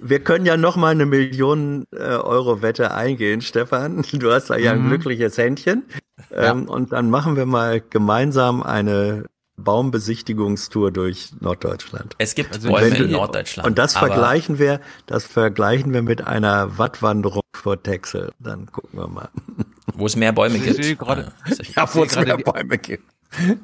wir 0.00 0.20
können 0.20 0.44
ja 0.46 0.56
noch 0.56 0.76
mal 0.76 0.90
eine 0.90 1.06
Million 1.06 1.86
äh, 1.92 1.98
Euro 1.98 2.62
Wette 2.62 2.94
eingehen, 2.94 3.40
Stefan. 3.40 4.04
Du 4.12 4.30
hast 4.30 4.50
da 4.50 4.56
ja 4.56 4.72
ein 4.72 4.84
mhm. 4.84 4.88
glückliches 4.88 5.38
Händchen. 5.38 5.84
Ähm, 6.30 6.64
ja. 6.66 6.72
Und 6.72 6.92
dann 6.92 7.10
machen 7.10 7.36
wir 7.36 7.46
mal 7.46 7.80
gemeinsam 7.80 8.62
eine 8.62 9.24
Baumbesichtigungstour 9.56 10.90
durch 10.90 11.32
Norddeutschland. 11.40 12.14
Es 12.18 12.34
gibt 12.34 12.54
also 12.54 12.68
Bäume 12.70 12.96
in 12.96 13.10
Norddeutschland. 13.12 13.66
Und 13.66 13.78
das 13.78 13.96
vergleichen 13.96 14.58
wir, 14.58 14.80
das 15.06 15.24
vergleichen 15.24 15.92
wir 15.92 16.02
mit 16.02 16.26
einer 16.26 16.76
Wattwanderung 16.78 17.42
vor 17.54 17.82
Texel. 17.82 18.32
Dann 18.38 18.66
gucken 18.66 18.98
wir 18.98 19.08
mal. 19.08 19.28
Wo 19.94 20.06
es 20.06 20.16
mehr 20.16 20.32
Bäume 20.32 20.58
gibt. 20.58 20.98
Grade, 20.98 21.32
ja, 21.76 21.94
wo 21.94 22.02
es 22.02 22.16
mehr 22.16 22.36
Bäume 22.38 22.78
gibt. 22.78 23.04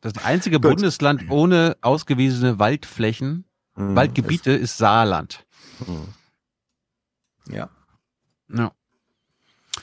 Das 0.00 0.14
einzige 0.24 0.56
Gut. 0.56 0.70
Bundesland 0.70 1.30
ohne 1.30 1.76
ausgewiesene 1.80 2.58
Waldflächen, 2.58 3.44
mhm, 3.76 3.94
Waldgebiete 3.94 4.50
ist, 4.52 4.62
ist 4.62 4.78
Saarland. 4.78 5.44
Mhm. 5.86 6.08
Ja. 7.54 7.68
Ja. 8.48 8.72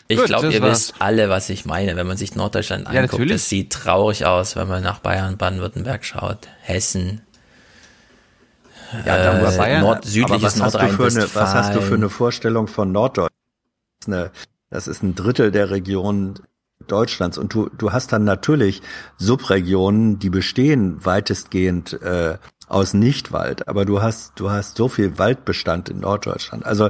Ich 0.07 0.23
glaube, 0.23 0.51
ihr 0.53 0.61
war's. 0.61 0.71
wisst 0.89 0.95
alle, 0.99 1.29
was 1.29 1.49
ich 1.49 1.65
meine, 1.65 1.95
wenn 1.95 2.07
man 2.07 2.17
sich 2.17 2.35
Norddeutschland 2.35 2.87
Ja, 2.91 3.01
anguckt. 3.01 3.29
das 3.29 3.49
sieht 3.49 3.71
traurig 3.73 4.25
aus, 4.25 4.55
wenn 4.55 4.67
man 4.67 4.81
nach 4.83 4.99
Bayern, 4.99 5.37
Baden-Württemberg 5.37 6.05
schaut, 6.05 6.47
Hessen. 6.61 7.21
Ja, 9.05 9.17
dann 9.21 9.39
äh, 9.39 9.43
was 9.43 9.57
Bayern, 9.57 9.81
Nord, 9.81 9.97
aber 9.97 10.07
südliches 10.07 10.59
was 10.59 10.73
hast, 10.73 10.75
du 10.75 10.89
für 10.89 11.07
eine, 11.07 11.35
was 11.35 11.53
hast 11.53 11.75
du 11.75 11.81
für 11.81 11.95
eine 11.95 12.09
Vorstellung 12.09 12.67
von 12.67 12.91
Norddeutschland? 12.91 13.33
Das 13.99 14.07
ist, 14.07 14.13
eine, 14.13 14.31
das 14.69 14.87
ist 14.87 15.03
ein 15.03 15.15
Drittel 15.15 15.51
der 15.51 15.71
Region 15.71 16.35
Deutschlands 16.87 17.37
und 17.37 17.53
du, 17.53 17.69
du 17.77 17.91
hast 17.91 18.13
dann 18.13 18.23
natürlich 18.23 18.81
Subregionen, 19.17 20.19
die 20.19 20.29
bestehen 20.29 21.03
weitestgehend 21.05 22.01
äh, 22.01 22.37
aus 22.67 22.93
Nichtwald, 22.93 23.67
aber 23.67 23.83
du 23.83 24.01
hast 24.01 24.39
du 24.39 24.49
hast 24.51 24.77
so 24.77 24.87
viel 24.87 25.17
Waldbestand 25.17 25.89
in 25.89 25.99
Norddeutschland. 25.99 26.65
Also 26.65 26.89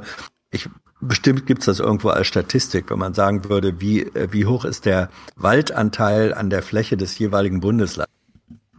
ich 0.51 0.69
bestimmt 1.01 1.45
gibt's 1.45 1.65
das 1.65 1.79
irgendwo 1.79 2.09
als 2.09 2.27
Statistik, 2.27 2.89
wenn 2.89 2.99
man 2.99 3.13
sagen 3.13 3.49
würde, 3.49 3.79
wie 3.81 4.01
äh, 4.01 4.27
wie 4.31 4.45
hoch 4.45 4.65
ist 4.65 4.85
der 4.85 5.09
Waldanteil 5.35 6.33
an 6.33 6.49
der 6.49 6.63
Fläche 6.63 6.97
des 6.97 7.17
jeweiligen 7.19 7.59
Bundeslandes. 7.59 8.13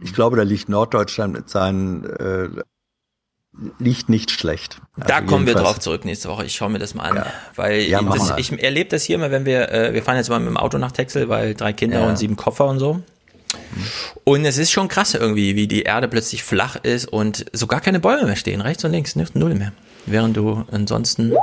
Ich 0.01 0.13
glaube, 0.13 0.37
da 0.37 0.43
liegt 0.43 0.69
Norddeutschland 0.69 1.33
mit 1.33 1.49
seinen 1.49 2.05
äh, 2.05 2.49
liegt 3.79 4.09
nicht 4.09 4.31
schlecht. 4.31 4.79
Da 4.95 5.15
Also 5.17 5.27
kommen 5.27 5.47
wir 5.47 5.55
drauf 5.55 5.79
zurück 5.79 6.05
nächste 6.05 6.29
Woche. 6.29 6.45
Ich 6.45 6.55
schaue 6.55 6.69
mir 6.69 6.79
das 6.79 6.93
mal 6.93 7.09
an. 7.09 7.15
Ja. 7.17 7.25
Weil 7.55 7.81
Ja, 7.81 8.01
das, 8.01 8.33
ich 8.37 8.51
erlebe 8.63 8.89
das 8.89 9.03
hier 9.03 9.15
immer, 9.15 9.31
wenn 9.31 9.45
wir, 9.45 9.69
äh, 9.71 9.93
wir 9.93 10.03
fahren 10.03 10.17
jetzt 10.17 10.29
mal 10.29 10.39
mit 10.39 10.47
dem 10.47 10.57
Auto 10.57 10.77
nach 10.77 10.91
Texel, 10.91 11.27
weil 11.29 11.55
drei 11.55 11.73
Kinder 11.73 12.01
Ja. 12.01 12.07
und 12.07 12.17
sieben 12.17 12.35
Koffer 12.35 12.65
und 12.67 12.79
so. 12.79 13.01
Und 14.23 14.45
es 14.45 14.57
ist 14.57 14.71
schon 14.71 14.87
krass 14.87 15.15
irgendwie, 15.15 15.55
wie 15.55 15.67
die 15.67 15.81
Erde 15.81 16.07
plötzlich 16.07 16.43
flach 16.43 16.75
ist 16.83 17.07
und 17.07 17.45
so 17.51 17.67
gar 17.67 17.81
keine 17.81 17.99
Bäume 17.99 18.25
mehr 18.25 18.35
stehen, 18.35 18.61
rechts 18.61 18.83
und 18.85 18.91
links, 18.91 19.15
nicht 19.15 19.35
null 19.35 19.55
mehr. 19.55 19.73
Während 20.05 20.37
du 20.37 20.65
ansonsten 20.71 21.33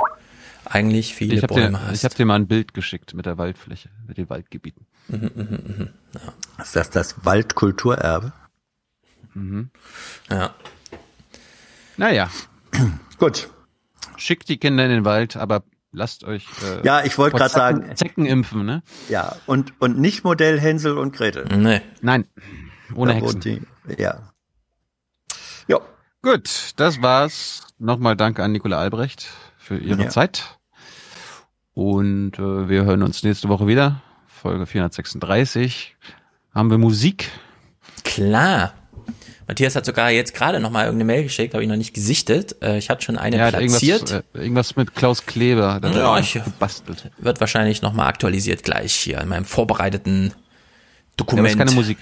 eigentlich 0.69 1.13
viele 1.15 1.35
Ich 1.35 1.43
habe 1.43 1.53
Bäume 1.53 1.69
dir, 1.77 1.87
hast. 1.87 1.95
ich 1.97 2.05
hab 2.05 2.15
dir 2.15 2.25
mal 2.25 2.35
ein 2.35 2.47
Bild 2.47 2.73
geschickt 2.73 3.13
mit 3.13 3.25
der 3.25 3.37
Waldfläche, 3.37 3.89
mit 4.07 4.17
den 4.17 4.29
Waldgebieten. 4.29 4.85
Mhm, 5.07 5.31
mhm, 5.35 5.47
mhm. 5.77 5.89
Ist 6.61 6.75
das 6.75 6.89
das 6.89 7.25
Waldkulturerbe? 7.25 8.33
Mhm. 9.33 9.69
Ja. 10.29 10.53
Naja. 11.97 12.29
Gut. 13.17 13.49
Schickt 14.17 14.49
die 14.49 14.57
Kinder 14.57 14.83
in 14.85 14.89
den 14.91 15.05
Wald, 15.05 15.35
aber 15.37 15.63
lasst 15.91 16.23
euch 16.23 16.45
äh, 16.63 16.83
Ja, 16.85 17.03
ich 17.03 17.17
wollte 17.17 17.37
gerade 17.37 17.53
sagen- 17.53 17.95
Zecken 17.95 18.25
impfen, 18.25 18.65
ne? 18.65 18.83
Ja, 19.09 19.35
und, 19.45 19.73
und 19.79 19.99
nicht 19.99 20.23
Modell 20.23 20.59
Hänsel 20.59 20.97
und 20.97 21.13
Gretel. 21.15 21.45
Nee. 21.55 21.81
Nein. 22.01 22.25
Ohne 22.95 23.13
Da 23.13 23.19
Hexen. 23.19 23.39
die- 23.41 23.61
Ja. 23.97 24.31
Ja. 25.67 25.79
Gut, 26.21 26.73
das 26.77 27.01
war's. 27.01 27.67
Nochmal 27.77 28.15
danke 28.15 28.43
an 28.43 28.51
Nicola 28.51 28.79
Albrecht 28.79 29.27
für 29.57 29.77
ihre 29.77 30.03
Ja. 30.03 30.09
Zeit. 30.09 30.56
Und 31.77 32.39
äh, 32.39 32.69
wir 32.69 32.85
hören 32.85 33.03
uns 33.03 33.21
nächste 33.21 33.49
Woche 33.49 33.67
wieder. 33.67 34.01
Folge 34.25 34.65
436. 34.65 35.95
Haben 36.51 36.71
wir 36.71 36.79
Musik? 36.79 37.29
Klar. 38.03 38.73
Matthias 39.47 39.75
hat 39.75 39.85
sogar 39.85 40.09
jetzt 40.09 40.33
gerade 40.33 40.59
noch 40.59 40.71
mal 40.71 40.85
irgendeine 40.85 41.05
Mail 41.05 41.21
geschickt, 41.23 41.53
habe 41.53 41.61
ich 41.61 41.69
noch 41.69 41.75
nicht 41.75 41.93
gesichtet. 41.93 42.55
Äh, 42.63 42.79
ich 42.79 42.89
hatte 42.89 43.03
schon 43.05 43.15
eine 43.19 43.39
hat 43.39 43.53
platziert. 43.55 44.09
irgendwas, 44.09 44.23
äh, 44.33 44.39
irgendwas 44.41 44.75
mit 44.75 44.95
Klaus 44.95 45.27
Kleber. 45.27 45.79
er 45.79 45.89
Ja, 45.91 45.95
da 46.15 46.17
ich- 46.19 46.33
gebastelt. 46.33 47.11
Wird 47.19 47.39
wahrscheinlich 47.41 47.83
noch 47.83 47.93
mal 47.93 48.07
aktualisiert 48.07 48.63
gleich 48.63 48.93
hier 48.95 49.21
in 49.21 49.29
meinem 49.29 49.45
vorbereiteten 49.45 50.29
Ja, 50.29 50.33
Dokument. 51.15 51.49
ist 51.49 51.57
keine 51.59 51.71
Musik. 51.73 51.99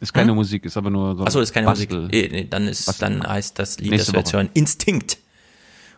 Ist 0.00 0.12
keine 0.14 0.30
Hm? 0.30 0.36
Musik, 0.36 0.64
ist 0.64 0.76
aber 0.76 0.90
nur 0.90 1.14
so. 1.14 1.22
ein 1.22 1.26
Achso, 1.28 1.38
ist 1.38 1.54
keine 1.54 1.68
Bastel. 1.68 2.00
Musik. 2.02 2.12
Eh, 2.12 2.28
nee, 2.32 2.46
dann 2.50 2.66
ist, 2.66 2.86
Bastel. 2.86 3.08
dann 3.20 3.24
heißt 3.28 3.56
das 3.56 3.78
Lied, 3.78 3.92
Nächste 3.92 4.10
das 4.10 4.14
wir 4.14 4.18
jetzt 4.18 4.32
hören, 4.32 4.48
Instinkt. 4.52 5.18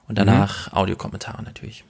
Und 0.06 0.18
danach 0.18 0.74
Audiokommentare 0.74 1.42
natürlich. 1.42 1.84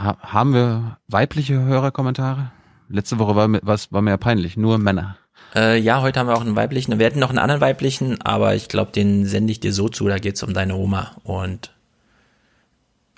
Ha 0.00 0.16
haben 0.22 0.54
wir 0.54 0.96
weibliche 1.08 1.60
Hörerkommentare? 1.60 2.50
Letzte 2.88 3.18
Woche 3.18 3.36
war 3.36 3.48
mir, 3.48 3.60
war 3.62 4.02
mir 4.02 4.10
ja 4.10 4.16
peinlich. 4.16 4.56
Nur 4.56 4.78
Männer. 4.78 5.16
Äh, 5.54 5.78
ja, 5.78 6.00
heute 6.00 6.18
haben 6.18 6.26
wir 6.28 6.36
auch 6.36 6.40
einen 6.40 6.56
weiblichen. 6.56 6.98
Wir 6.98 7.06
hätten 7.06 7.18
noch 7.18 7.28
einen 7.28 7.38
anderen 7.38 7.60
weiblichen, 7.60 8.20
aber 8.22 8.54
ich 8.54 8.68
glaube, 8.68 8.92
den 8.92 9.26
sende 9.26 9.50
ich 9.52 9.60
dir 9.60 9.72
so 9.72 9.88
zu. 9.88 10.08
Da 10.08 10.18
geht's 10.18 10.42
um 10.42 10.54
deine 10.54 10.74
Oma 10.74 11.16
und 11.22 11.72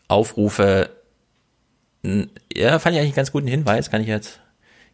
Aufrufe. 0.08 0.90
Ja, 2.02 2.78
fand 2.78 2.94
ich 2.94 3.00
eigentlich 3.00 3.10
einen 3.10 3.14
ganz 3.14 3.32
guten 3.32 3.46
Hinweis. 3.46 3.90
Kann 3.90 4.02
ich 4.02 4.08
jetzt 4.08 4.40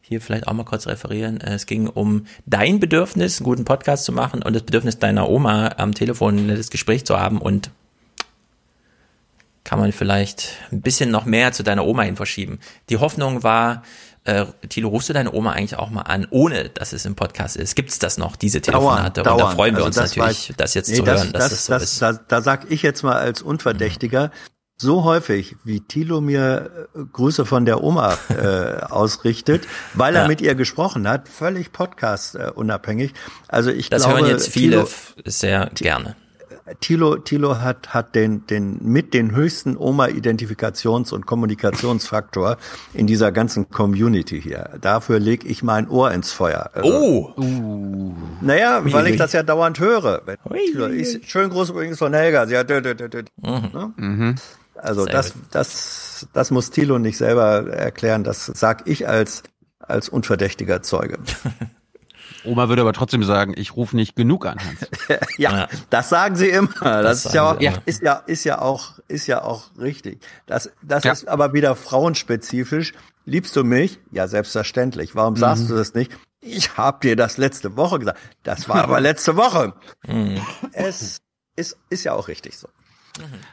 hier 0.00 0.20
vielleicht 0.20 0.46
auch 0.46 0.52
mal 0.52 0.64
kurz 0.64 0.86
referieren. 0.86 1.40
Äh, 1.40 1.54
Es 1.54 1.66
ging 1.66 1.86
um 1.88 2.26
dein 2.44 2.80
Bedürfnis, 2.80 3.40
einen 3.40 3.44
guten 3.44 3.64
Podcast 3.64 4.04
zu 4.04 4.12
machen 4.12 4.42
und 4.42 4.54
das 4.54 4.62
Bedürfnis 4.62 4.98
deiner 4.98 5.28
Oma 5.28 5.70
am 5.78 5.94
Telefon 5.94 6.36
ein 6.36 6.46
nettes 6.46 6.70
Gespräch 6.70 7.06
zu 7.06 7.18
haben 7.18 7.38
und 7.40 7.70
kann 9.68 9.78
man 9.78 9.92
vielleicht 9.92 10.48
ein 10.72 10.80
bisschen 10.80 11.10
noch 11.10 11.26
mehr 11.26 11.52
zu 11.52 11.62
deiner 11.62 11.84
Oma 11.84 12.02
hin 12.04 12.16
verschieben. 12.16 12.58
Die 12.88 12.96
Hoffnung 12.96 13.42
war, 13.42 13.82
äh, 14.24 14.46
Thilo, 14.70 14.88
rufst 14.88 15.10
du 15.10 15.12
deine 15.12 15.30
Oma 15.34 15.52
eigentlich 15.52 15.76
auch 15.78 15.90
mal 15.90 16.02
an, 16.02 16.26
ohne 16.30 16.70
dass 16.70 16.94
es 16.94 17.04
im 17.04 17.14
Podcast 17.16 17.54
ist? 17.54 17.76
Gibt's 17.76 17.98
das 17.98 18.16
noch, 18.16 18.36
diese 18.36 18.62
Telefonate? 18.62 19.20
und 19.20 19.26
da 19.38 19.50
freuen 19.50 19.74
wir 19.76 19.84
Also 19.84 20.00
uns 20.00 20.14
natürlich, 20.14 20.48
war- 20.48 20.56
das 20.56 20.72
jetzt 20.72 20.88
Nee, 20.88 20.96
zu 20.96 21.02
das, 21.02 21.20
hören, 21.20 21.32
dass 21.34 21.42
das, 21.50 21.50
das, 21.50 21.66
so 21.66 21.72
das, 21.74 21.82
ist. 21.82 22.02
Da, 22.02 22.12
da 22.12 22.40
sag 22.40 22.70
ich 22.70 22.80
jetzt 22.82 23.02
mal 23.02 23.16
als 23.16 23.42
Unverdächtiger, 23.42 24.30
so 24.80 25.04
häufig, 25.04 25.56
wie 25.64 25.80
Thilo 25.80 26.22
mir 26.22 26.88
äh, 26.94 27.00
Grüße 27.12 27.44
von 27.44 27.66
der 27.66 27.82
Oma 27.84 28.16
äh, 28.30 28.80
ausrichtet, 28.90 29.66
weil 29.92 30.14
er 30.16 30.22
Ja. 30.22 30.28
mit 30.28 30.40
ihr 30.40 30.54
gesprochen 30.54 31.06
hat, 31.06 31.28
völlig 31.28 31.72
podcast 31.72 32.36
äh, 32.36 32.50
unabhängig. 32.54 33.12
Also 33.48 33.70
ich 33.70 33.90
Das 33.90 34.04
glaube, 34.04 34.20
hören 34.20 34.30
jetzt 34.30 34.48
viele 34.48 34.84
Thilo, 34.86 34.88
sehr 35.26 35.70
gerne. 35.74 36.16
Thilo, 36.80 37.16
Thilo 37.16 37.60
hat, 37.60 37.94
hat 37.94 38.14
den, 38.14 38.46
den, 38.46 38.78
mit 38.82 39.14
den 39.14 39.34
höchsten 39.34 39.76
Oma-Identifikations- 39.76 41.12
und 41.12 41.26
Kommunikationsfaktor 41.26 42.56
in 42.94 43.06
dieser 43.06 43.32
ganzen 43.32 43.70
Community 43.70 44.40
hier. 44.40 44.70
Dafür 44.80 45.18
leg 45.18 45.44
ich 45.44 45.62
mein 45.62 45.88
Ohr 45.88 46.10
ins 46.12 46.32
Feuer. 46.32 46.70
Also, 46.74 46.88
Oh! 46.88 48.14
Naja, 48.40 48.82
Ui, 48.84 48.92
weil 48.92 49.04
ui. 49.04 49.10
ich 49.10 49.16
das 49.16 49.32
ja 49.32 49.42
dauernd 49.42 49.80
höre. 49.80 50.22
Ich, 50.92 51.28
schönen 51.30 51.50
Gruß 51.50 51.70
übrigens 51.70 51.98
von 51.98 52.12
Helga. 52.14 52.46
Sie 52.46 52.56
hat, 52.56 52.70
dö. 52.70 52.80
Ne? 52.80 53.92
Mhm. 53.96 54.34
Also 54.74 55.04
Sehr 55.04 55.12
das, 55.12 55.34
das, 55.50 56.28
das 56.32 56.50
muss 56.50 56.70
Thilo 56.70 56.98
nicht 56.98 57.16
selber 57.16 57.68
erklären. 57.68 58.24
Das 58.24 58.46
sag 58.46 58.86
ich 58.86 59.08
als, 59.08 59.42
als 59.80 60.08
unverdächtiger 60.08 60.82
Zeuge. 60.82 61.18
Oma 62.44 62.68
würde 62.68 62.82
aber 62.82 62.92
trotzdem 62.92 63.22
sagen, 63.24 63.54
ich 63.56 63.76
rufe 63.76 63.96
nicht 63.96 64.16
genug 64.16 64.46
an, 64.46 64.58
Hans. 64.58 64.86
ja, 65.38 65.68
das 65.90 66.08
sagen 66.08 66.36
sie 66.36 66.48
immer. 66.48 66.68
Das, 66.80 67.02
Das 67.22 67.26
ist, 67.26 67.34
ja 67.34 67.50
auch, 67.52 67.60
immer. 67.60 67.82
ist 67.86 68.02
ja, 68.02 68.14
ist 68.26 68.44
ja 68.44 68.60
auch, 68.60 68.98
ist 69.08 69.26
ja 69.26 69.42
auch 69.42 69.64
richtig. 69.78 70.20
Das, 70.46 70.70
das 70.82 71.04
Ja. 71.04 71.12
ist 71.12 71.28
aber 71.28 71.52
wieder 71.52 71.74
frauenspezifisch. 71.76 72.92
Liebst 73.24 73.54
du 73.56 73.64
mich? 73.64 73.98
Ja, 74.10 74.26
selbstverständlich. 74.28 75.14
Warum 75.14 75.36
sagst 75.36 75.68
du 75.68 75.74
das 75.76 75.94
nicht? 75.94 76.12
Ich 76.40 76.76
hab 76.76 77.00
dir 77.02 77.16
das 77.16 77.36
letzte 77.36 77.76
Woche 77.76 77.98
gesagt. 77.98 78.18
Das 78.42 78.68
war 78.68 78.82
aber 78.84 79.00
letzte 79.02 79.36
Woche. 79.36 79.74
Es 80.72 81.18
ist, 81.56 81.76
ist 81.90 82.04
ja 82.04 82.12
auch 82.14 82.28
richtig 82.28 82.56
so. 82.56 82.68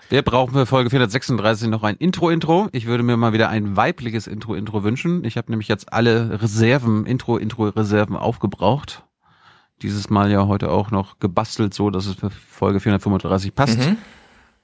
Wir 0.10 0.22
brauchen 0.22 0.54
für 0.54 0.66
Folge 0.66 0.90
436 0.90 1.70
noch 1.70 1.84
ein 1.84 1.96
Intro-Intro. 1.96 2.70
Ich 2.72 2.86
würde 2.86 3.04
mir 3.04 3.18
mal 3.18 3.34
wieder 3.34 3.50
ein 3.50 3.76
weibliches 3.76 4.28
Intro-Intro 4.28 4.84
wünschen. 4.84 5.24
Ich 5.24 5.38
habe 5.38 5.52
nämlich 5.52 5.68
jetzt 5.68 5.92
alle 5.92 6.42
Reserven, 6.42 7.06
Intro-Intro-Reserven 7.06 8.16
aufgebraucht. 8.16 9.04
Dieses 9.82 10.10
Mal 10.10 10.32
ja 10.32 10.48
heute 10.48 10.72
auch 10.72 10.92
noch 10.92 11.20
gebastelt, 11.20 11.74
so 11.74 11.90
dass 11.90 12.06
es 12.06 12.16
für 12.16 12.30
Folge 12.30 12.80
435 12.80 13.54
passt. 13.54 13.80
Mhm. 13.80 13.98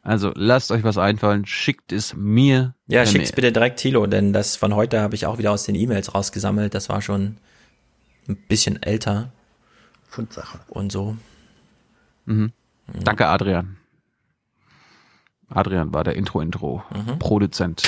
Also 0.04 0.32
lasst 0.36 0.72
euch 0.72 0.84
was 0.84 0.98
einfallen, 0.98 1.46
schickt 1.46 1.92
es 1.92 2.16
mir. 2.16 2.74
Ja, 2.88 3.06
schick's 3.06 3.30
Mail. 3.30 3.36
bitte 3.36 3.52
direkt 3.52 3.80
Thilo, 3.80 4.08
denn 4.08 4.34
das 4.34 4.56
von 4.56 4.74
heute 4.74 5.00
habe 5.02 5.14
ich 5.14 5.28
auch 5.28 5.38
wieder 5.38 5.52
aus 5.52 5.64
den 5.64 5.76
E-Mails 5.76 6.16
rausgesammelt. 6.16 6.74
Das 6.74 6.90
war 6.90 7.02
schon 7.02 7.38
ein 8.28 8.38
bisschen 8.48 8.82
älter 8.82 9.32
Fundsache. 10.08 10.60
und 10.70 10.92
so. 10.92 11.18
Mhm. 12.26 12.52
Danke, 13.04 13.28
Adrian. 13.28 13.78
Adrian 15.54 15.94
war 15.94 16.04
der 16.04 16.16
Intro-Intro-Produzent. 16.16 17.84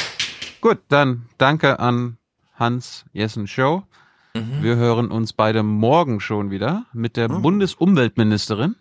Gut, 0.61 0.79
dann 0.89 1.23
danke 1.37 1.79
an 1.79 2.17
Hans 2.55 3.05
Jessen 3.13 3.47
Show. 3.47 3.83
Wir 4.61 4.77
hören 4.77 5.11
uns 5.11 5.31
beide 5.33 5.61
morgen 5.61 6.19
schon 6.19 6.49
wieder 6.49 6.85
mit 6.91 7.17
der 7.17 7.27
Bundesumweltministerin. 7.29 8.75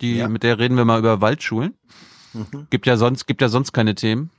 Die, 0.00 0.16
Ja. 0.16 0.28
mit 0.28 0.42
der 0.42 0.58
reden 0.58 0.76
wir 0.76 0.84
mal 0.84 0.98
über 0.98 1.20
Waldschulen. 1.20 1.74
Mhm. 2.32 2.66
Gibt 2.70 2.86
ja 2.86 2.96
sonst, 2.96 3.26
gibt 3.26 3.40
ja 3.40 3.48
sonst 3.48 3.72
keine 3.72 3.94
Themen. 3.94 4.30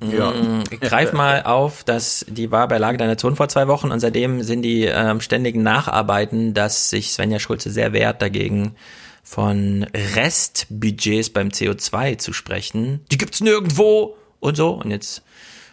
Ja. 0.00 0.32
Mm, 0.32 0.64
Greif 0.80 1.12
mal 1.14 1.44
auf, 1.44 1.84
dass 1.84 2.26
die 2.28 2.50
war 2.50 2.66
bei 2.68 2.78
Lage 2.78 2.98
der 2.98 3.06
Nation 3.06 3.36
vor 3.36 3.48
zwei 3.48 3.68
Wochen 3.68 3.90
und 3.92 4.00
seitdem 4.00 4.42
sind 4.42 4.62
die 4.62 4.82
ähm, 4.84 5.20
ständigen 5.20 5.62
Nacharbeiten, 5.62 6.52
dass 6.52 6.90
sich 6.90 7.12
Svenja 7.12 7.38
Schulze 7.38 7.70
sehr 7.70 7.92
wehrt 7.92 8.20
dagegen, 8.20 8.74
von 9.22 9.86
Restbudgets 10.14 11.30
beim 11.30 11.48
CO2 11.48 12.18
zu 12.18 12.32
sprechen. 12.32 13.00
Die 13.10 13.18
gibt's 13.18 13.40
nirgendwo 13.40 14.16
und 14.40 14.56
so. 14.56 14.70
Und 14.70 14.90
jetzt 14.90 15.22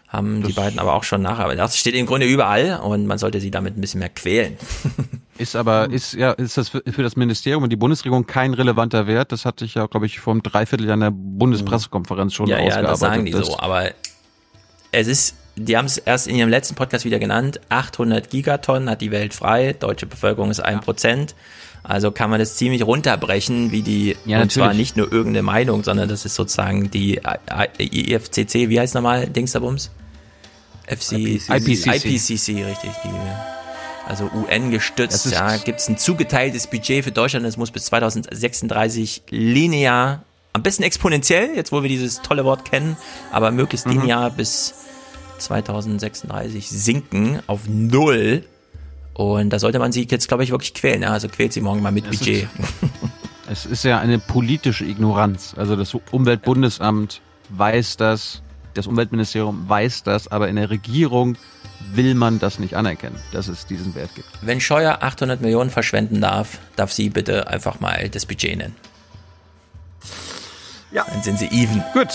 haben 0.07 0.41
die 0.43 0.53
beiden 0.53 0.79
aber 0.79 0.93
auch 0.93 1.03
schon 1.03 1.21
nacharbeitet. 1.21 1.59
Das 1.59 1.77
steht 1.77 1.93
im 1.93 2.05
Grunde 2.05 2.25
überall 2.25 2.79
und 2.79 3.05
man 3.05 3.17
sollte 3.17 3.39
sie 3.39 3.51
damit 3.51 3.77
ein 3.77 3.81
bisschen 3.81 3.99
mehr 3.99 4.09
quälen. 4.09 4.57
Ist 5.37 5.55
aber, 5.55 5.89
ist 5.89 6.15
ja, 6.15 6.33
ist 6.33 6.57
das 6.57 6.67
für, 6.67 6.83
für 6.85 7.01
das 7.01 7.15
Ministerium 7.15 7.63
und 7.63 7.69
die 7.69 7.77
Bundesregierung 7.77 8.25
kein 8.25 8.53
relevanter 8.53 9.07
Wert? 9.07 9.31
Das 9.31 9.45
hatte 9.45 9.63
ich 9.63 9.75
ja, 9.75 9.85
glaube 9.85 10.05
ich, 10.05 10.19
vor 10.19 10.33
einem 10.33 10.43
Dreivierteljahr 10.43 10.95
in 10.95 10.99
der 10.99 11.11
Bundespressekonferenz 11.11 12.33
schon 12.33 12.47
ja, 12.47 12.57
ja, 12.57 12.65
ausgearbeitet. 12.65 12.91
das 12.91 12.99
sagen 12.99 13.25
die 13.25 13.31
so, 13.31 13.57
aber 13.57 13.91
es 14.91 15.07
ist 15.07 15.35
die 15.55 15.77
haben 15.77 15.85
es 15.85 15.97
erst 15.97 16.27
in 16.27 16.35
ihrem 16.35 16.49
letzten 16.49 16.75
Podcast 16.75 17.05
wieder 17.05 17.19
genannt. 17.19 17.59
800 17.69 18.29
Gigatonnen 18.29 18.89
hat 18.89 19.01
die 19.01 19.11
Welt 19.11 19.33
frei. 19.33 19.73
Deutsche 19.73 20.05
Bevölkerung 20.05 20.51
ist 20.51 20.61
ein 20.61 20.79
Prozent. 20.79 21.35
Also 21.83 22.11
kann 22.11 22.29
man 22.29 22.39
das 22.39 22.55
ziemlich 22.55 22.85
runterbrechen, 22.85 23.71
wie 23.71 23.81
die, 23.81 24.15
Ja, 24.25 24.41
und 24.41 24.51
zwar 24.51 24.67
natürlich. 24.67 24.87
nicht 24.89 24.97
nur 24.97 25.11
irgendeine 25.11 25.43
Meinung, 25.43 25.83
sondern 25.83 26.09
das 26.09 26.25
ist 26.25 26.35
sozusagen 26.35 26.91
die 26.91 27.19
IFCC, 27.79 28.69
wie 28.69 28.79
heißt 28.79 28.93
nochmal, 28.95 29.27
Dingsterbums? 29.27 29.89
FC, 30.87 31.13
IPCC. 31.13 31.95
IPCC, 32.05 32.65
richtig. 32.65 32.91
Die, 33.03 33.09
also 34.07 34.29
UN 34.33 34.71
gestützt, 34.71 35.31
ja, 35.31 35.55
gibt 35.57 35.79
es 35.79 35.87
ein 35.87 35.97
zugeteiltes 35.97 36.67
Budget 36.67 37.03
für 37.05 37.11
Deutschland, 37.11 37.45
das 37.45 37.57
muss 37.57 37.69
bis 37.71 37.85
2036 37.85 39.23
linear, 39.29 40.23
am 40.53 40.63
besten 40.63 40.81
exponentiell, 40.83 41.51
jetzt 41.55 41.71
wo 41.71 41.83
wir 41.83 41.89
dieses 41.89 42.21
tolle 42.23 42.43
Wort 42.43 42.65
kennen, 42.69 42.97
aber 43.31 43.51
möglichst 43.51 43.85
Mhm. 43.85 44.01
linear 44.01 44.31
bis 44.31 44.73
2036 45.37 46.67
sinken 46.69 47.39
auf 47.47 47.61
null. 47.67 48.43
Und 49.19 49.49
da 49.49 49.59
sollte 49.59 49.79
man 49.79 49.91
sie 49.91 50.07
jetzt, 50.09 50.29
glaube 50.29 50.45
ich, 50.45 50.51
wirklich 50.51 50.73
quälen. 50.73 51.01
Ja? 51.01 51.11
Also 51.11 51.27
quält 51.27 51.51
sie 51.51 51.59
morgen 51.59 51.81
mal 51.81 51.91
mit 51.91 52.05
Es 52.09 52.19
Budget. 52.19 52.47
Es 53.51 53.65
ist 53.65 53.83
ja 53.83 53.99
eine 53.99 54.17
politische 54.17 54.85
Ignoranz. 54.85 55.55
Also 55.57 55.75
das 55.75 55.93
Umweltbundesamt 56.11 57.19
weiß 57.49 57.97
das, 57.97 58.43
das 58.75 58.87
Umweltministerium 58.87 59.67
weiß 59.67 60.03
das, 60.03 60.29
aber 60.29 60.47
in 60.47 60.55
der 60.55 60.69
Regierung 60.69 61.35
will 61.91 62.13
man 62.13 62.39
das 62.39 62.59
nicht 62.59 62.75
anerkennen, 62.75 63.17
dass 63.33 63.49
es 63.49 63.65
diesen 63.65 63.93
Wert 63.93 64.15
gibt. 64.15 64.29
Wenn 64.41 64.61
Scheuer 64.61 64.99
800 65.01 65.41
Millionen 65.41 65.71
verschwenden 65.71 66.21
darf, 66.21 66.59
darf 66.77 66.93
sie 66.93 67.09
bitte 67.09 67.47
einfach 67.47 67.81
mal 67.81 68.07
das 68.07 68.25
Budget 68.25 68.57
nennen. 68.57 68.75
Ja. 70.91 71.05
Dann 71.09 71.23
sind 71.23 71.39
sie 71.39 71.47
even. 71.47 71.83
Gut. 71.91 72.07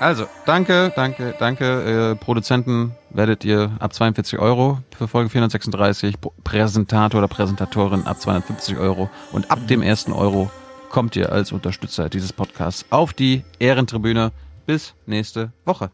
Also, 0.00 0.26
danke, 0.46 0.92
danke, 0.94 1.34
danke. 1.40 2.12
Äh, 2.12 2.16
Produzenten 2.16 2.94
werdet 3.10 3.44
ihr 3.44 3.72
ab 3.80 3.92
42 3.92 4.38
Euro 4.38 4.78
für 4.96 5.08
Folge 5.08 5.28
436, 5.30 6.20
Pro- 6.20 6.32
Präsentator 6.44 7.18
oder 7.18 7.28
Präsentatorin 7.28 8.06
ab 8.06 8.20
250 8.20 8.76
Euro 8.78 9.10
und 9.32 9.50
ab 9.50 9.58
dem 9.66 9.82
ersten 9.82 10.12
Euro 10.12 10.50
kommt 10.88 11.16
ihr 11.16 11.32
als 11.32 11.50
Unterstützer 11.50 12.08
dieses 12.08 12.32
Podcasts 12.32 12.86
auf 12.90 13.12
die 13.12 13.44
Ehrentribüne. 13.58 14.30
Bis 14.66 14.94
nächste 15.06 15.50
Woche. 15.64 15.90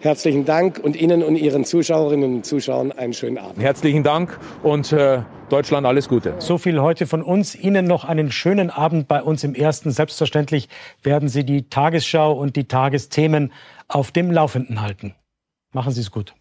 Herzlichen 0.00 0.46
Dank 0.46 0.78
und 0.78 0.96
Ihnen 0.96 1.22
und 1.22 1.36
Ihren 1.36 1.66
Zuschauerinnen 1.66 2.36
und 2.36 2.46
Zuschauern 2.46 2.90
einen 2.90 3.12
schönen 3.12 3.36
Abend. 3.36 3.62
Herzlichen 3.62 4.02
Dank 4.02 4.38
und 4.62 4.92
äh, 4.92 5.22
Deutschland 5.50 5.86
alles 5.86 6.08
Gute. 6.08 6.34
So 6.38 6.56
viel 6.56 6.80
heute 6.80 7.06
von 7.06 7.22
uns. 7.22 7.54
Ihnen 7.54 7.86
noch 7.86 8.04
einen 8.04 8.32
schönen 8.32 8.70
Abend 8.70 9.08
bei 9.08 9.22
uns 9.22 9.44
im 9.44 9.54
Ersten. 9.54 9.90
Selbstverständlich 9.90 10.70
werden 11.02 11.28
Sie 11.28 11.44
die 11.44 11.68
Tagesschau 11.68 12.32
und 12.32 12.56
die 12.56 12.64
Tagesthemen 12.64 13.52
auf 13.88 14.10
dem 14.10 14.30
Laufenden 14.30 14.80
halten. 14.80 15.14
Machen 15.72 15.92
Sie 15.92 16.00
es 16.00 16.10
gut. 16.10 16.34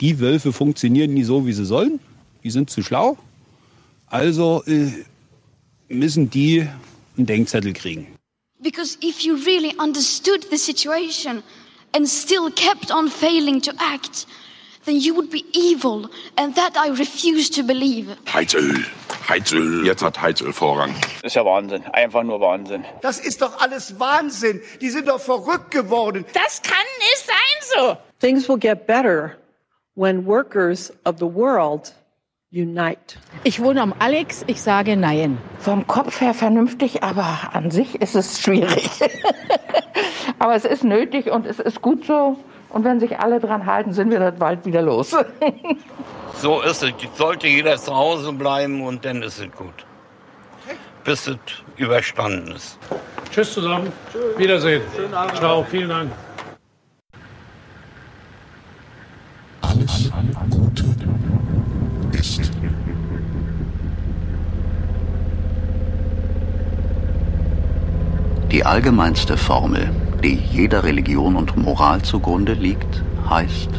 Die 0.00 0.18
Wölfe 0.18 0.52
funktionieren 0.52 1.12
nie 1.12 1.24
so, 1.24 1.46
wie 1.46 1.52
sie 1.52 1.66
sollen. 1.66 2.00
Die 2.42 2.50
sind 2.50 2.70
zu 2.70 2.82
schlau. 2.82 3.18
Also 4.06 4.62
äh, 4.66 4.92
müssen 5.88 6.30
die 6.30 6.66
einen 7.16 7.26
Denkzettel 7.26 7.72
kriegen. 7.72 8.15
Because 8.60 8.96
if 9.00 9.24
you 9.24 9.36
really 9.36 9.74
understood 9.78 10.44
the 10.50 10.56
situation 10.58 11.42
and 11.92 12.08
still 12.08 12.50
kept 12.50 12.90
on 12.90 13.08
failing 13.08 13.60
to 13.62 13.74
act, 13.78 14.26
then 14.86 15.00
you 15.00 15.14
would 15.14 15.30
be 15.30 15.44
evil, 15.52 16.08
and 16.36 16.54
that 16.54 16.76
I 16.76 16.88
refuse 16.88 17.50
to 17.50 17.62
believe. 17.62 18.16
Heizöl. 18.26 18.84
Heizöl. 19.28 19.84
Jetzt 19.84 20.02
hat 20.02 20.20
Heizöl 20.20 20.52
Vorrang. 20.52 20.94
Das 21.22 21.32
ist 21.32 21.34
ja 21.34 21.44
Wahnsinn. 21.44 21.84
Einfach 21.92 22.22
nur 22.22 22.40
Wahnsinn. 22.40 22.84
Das 23.02 23.18
ist 23.18 23.42
doch 23.42 23.60
alles 23.60 23.98
Wahnsinn. 23.98 24.62
Die 24.80 24.90
sind 24.90 25.08
doch 25.08 25.20
verrückt 25.20 25.72
geworden. 25.72 26.24
Das 26.32 26.62
kann 26.62 26.86
nicht 26.98 27.26
sein 27.26 27.74
so. 27.74 27.96
Things 28.20 28.48
will 28.48 28.58
get 28.58 28.86
better 28.86 29.36
when 29.96 30.24
workers 30.24 30.92
of 31.04 31.18
the 31.18 31.26
world 31.26 31.92
unite. 32.52 33.16
Ich 33.44 33.62
wohne 33.62 33.82
am 33.82 33.94
Alex, 33.98 34.44
ich 34.46 34.62
sage 34.62 34.96
nein. 34.96 35.38
Vom 35.58 35.86
Kopf 35.86 36.20
her 36.20 36.34
vernünftig, 36.34 37.02
aber 37.02 37.50
an 37.52 37.70
sich 37.70 38.00
ist 38.00 38.14
es 38.14 38.40
schwierig. 38.40 38.88
aber 40.38 40.54
es 40.54 40.64
ist 40.64 40.84
nötig 40.84 41.30
und 41.30 41.46
es 41.46 41.58
ist 41.58 41.82
gut 41.82 42.04
so. 42.04 42.36
Und 42.70 42.84
wenn 42.84 43.00
sich 43.00 43.18
alle 43.18 43.40
dran 43.40 43.66
halten, 43.66 43.92
sind 43.92 44.10
wir 44.10 44.18
dann 44.18 44.38
bald 44.38 44.64
wieder 44.64 44.82
los. 44.82 45.14
So 46.38 46.60
ist 46.60 46.82
es. 46.82 46.92
Sollte 47.14 47.48
jeder 47.48 47.78
zu 47.78 47.96
Hause 47.96 48.30
bleiben 48.30 48.82
und 48.82 49.06
dann 49.06 49.22
ist 49.22 49.38
es 49.38 49.50
gut. 49.52 49.86
Bis 51.02 51.26
es 51.28 51.38
überstanden 51.76 52.52
ist. 52.52 52.78
Tschüss 53.30 53.54
zusammen. 53.54 53.90
Wiedersehen. 54.36 54.82
Ciao, 55.34 55.64
vielen 55.64 55.88
Dank. 55.88 56.12
Alles 59.62 60.10
Gute 60.10 60.35
Die 68.50 68.64
allgemeinste 68.64 69.36
Formel, 69.36 69.90
die 70.22 70.36
jeder 70.36 70.84
Religion 70.84 71.36
und 71.36 71.56
Moral 71.56 72.02
zugrunde 72.02 72.52
liegt, 72.52 73.02
heißt, 73.28 73.70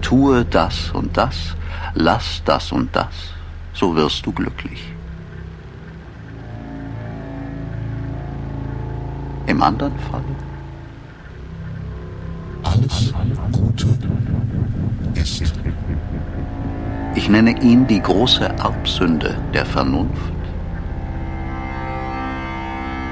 tue 0.00 0.44
das 0.44 0.90
und 0.92 1.16
das, 1.16 1.56
lass 1.94 2.42
das 2.44 2.72
und 2.72 2.94
das, 2.94 3.34
so 3.72 3.96
wirst 3.96 4.24
du 4.24 4.32
glücklich. 4.32 4.92
Im 9.46 9.62
anderen 9.62 9.98
Fall 9.98 10.22
Alles 12.62 13.14
Gute 13.52 13.86
ist. 15.14 15.54
Ich 17.14 17.28
nenne 17.28 17.60
ihn 17.62 17.86
die 17.86 18.00
große 18.00 18.44
Erbsünde 18.44 19.36
der 19.54 19.64
Vernunft. 19.64 20.32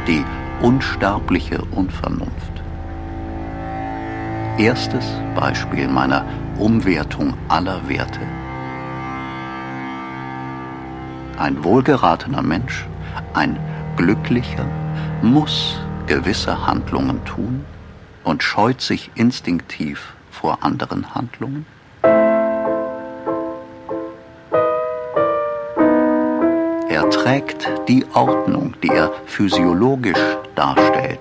Die 0.07 0.25
unsterbliche 0.63 1.61
Unvernunft. 1.71 2.63
Erstes 4.59 5.05
Beispiel 5.35 5.87
meiner 5.87 6.25
Umwertung 6.59 7.35
aller 7.49 7.87
Werte. 7.89 8.21
Ein 11.39 11.63
wohlgeratener 11.63 12.41
Mensch, 12.41 12.87
ein 13.35 13.59
Glücklicher, 13.97 14.65
muss 15.21 15.79
gewisse 16.07 16.67
Handlungen 16.67 17.23
tun 17.27 17.67
und 18.25 18.43
scheut 18.43 18.81
sich 18.81 19.11
instinktiv 19.15 20.15
vor 20.31 20.65
anderen 20.65 21.15
Handlungen? 21.15 21.67
Trägt 27.27 27.69
die 27.89 28.07
Ordnung, 28.15 28.75
die 28.85 28.89
er 28.89 29.11
physiologisch 29.27 30.37
darstellt, 30.55 31.19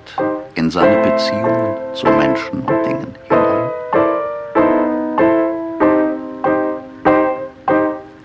in 0.53 0.69
seine 0.69 0.97
Beziehungen 1.01 1.75
zu 1.95 2.05
Menschen 2.05 2.61
und 2.61 2.85
Dingen 2.85 3.15
hinein. 3.23 3.69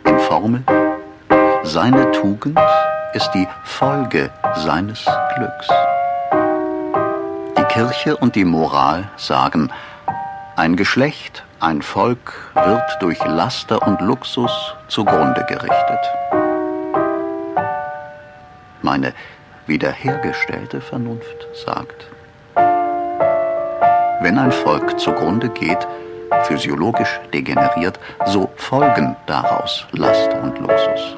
In 0.04 0.18
Formel, 0.18 0.62
seine 1.62 2.10
Tugend 2.12 2.60
ist 3.14 3.30
die 3.30 3.48
Folge 3.64 4.28
seines 4.56 5.06
Glücks. 5.36 5.68
Die 7.56 7.64
Kirche 7.64 8.14
und 8.14 8.34
die 8.34 8.44
Moral 8.44 9.08
sagen, 9.16 9.70
ein 10.54 10.76
Geschlecht, 10.76 11.44
ein 11.60 11.80
Volk 11.80 12.52
wird 12.52 12.98
durch 13.00 13.24
Laster 13.24 13.80
und 13.86 14.02
Luxus 14.02 14.74
zugrunde 14.88 15.46
gerichtet. 15.48 16.40
Meine 18.82 19.12
wiederhergestellte 19.66 20.80
Vernunft 20.80 21.46
sagt, 21.52 22.06
wenn 24.22 24.38
ein 24.38 24.52
Volk 24.52 24.98
zugrunde 24.98 25.48
geht, 25.50 25.86
physiologisch 26.44 27.20
degeneriert, 27.32 27.98
so 28.26 28.50
folgen 28.56 29.16
daraus 29.26 29.86
Laster 29.92 30.42
und 30.42 30.58
Luxus. 30.58 31.16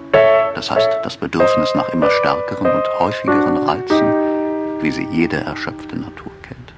Das 0.55 0.71
heißt, 0.71 0.89
das 1.03 1.17
Bedürfnis 1.17 1.75
nach 1.75 1.89
immer 1.91 2.11
stärkeren 2.11 2.71
und 2.71 2.85
häufigeren 2.99 3.57
Reizen, 3.59 4.13
wie 4.81 4.91
sie 4.91 5.07
jede 5.11 5.39
erschöpfte 5.39 5.97
Natur 5.97 6.33
kennt. 6.43 6.73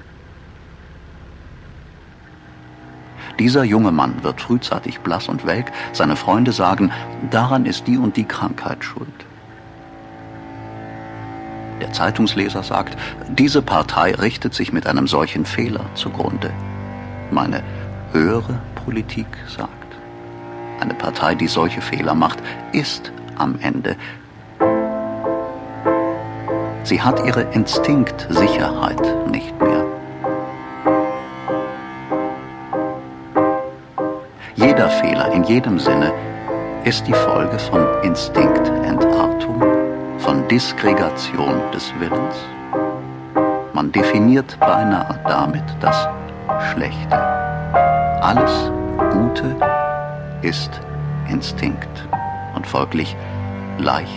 Dieser 3.39 3.63
junge 3.63 3.91
Mann 3.91 4.23
wird 4.23 4.39
frühzeitig 4.39 4.99
blass 4.99 5.27
und 5.27 5.45
welk, 5.45 5.71
seine 5.93 6.15
Freunde 6.15 6.51
sagen, 6.51 6.91
daran 7.31 7.65
ist 7.65 7.85
die 7.87 7.97
und 7.97 8.15
die 8.17 8.25
Krankheit 8.25 8.83
schuld 8.83 9.24
der 11.81 11.91
Zeitungsleser 11.91 12.63
sagt, 12.63 12.97
diese 13.29 13.61
Partei 13.61 14.13
richtet 14.13 14.53
sich 14.53 14.71
mit 14.71 14.87
einem 14.87 15.07
solchen 15.07 15.45
Fehler 15.45 15.85
zugrunde. 15.95 16.51
Meine 17.31 17.63
höhere 18.11 18.59
Politik 18.85 19.27
sagt, 19.47 19.69
eine 20.79 20.93
Partei, 20.93 21.35
die 21.35 21.47
solche 21.47 21.81
Fehler 21.81 22.15
macht, 22.15 22.39
ist 22.71 23.11
am 23.37 23.59
Ende. 23.61 23.95
Sie 26.83 27.01
hat 27.01 27.25
ihre 27.25 27.41
Instinktsicherheit 27.41 29.29
nicht 29.29 29.59
mehr. 29.59 29.83
Jeder 34.55 34.89
Fehler 34.89 35.31
in 35.33 35.43
jedem 35.43 35.79
Sinne 35.79 36.13
ist 36.83 37.07
die 37.07 37.13
Folge 37.13 37.57
von 37.57 37.85
Instinktentartung 38.03 39.74
von 40.25 40.47
Disgregation 40.47 41.61
des 41.71 41.93
Willens. 41.99 42.35
Man 43.73 43.91
definiert 43.91 44.59
beinahe 44.59 45.19
damit 45.27 45.63
das 45.81 46.07
Schlechte. 46.71 47.15
Alles 48.21 48.71
Gute 49.11 49.55
ist 50.41 50.81
Instinkt 51.29 52.07
und 52.55 52.65
folglich 52.65 53.15
leicht, 53.77 54.09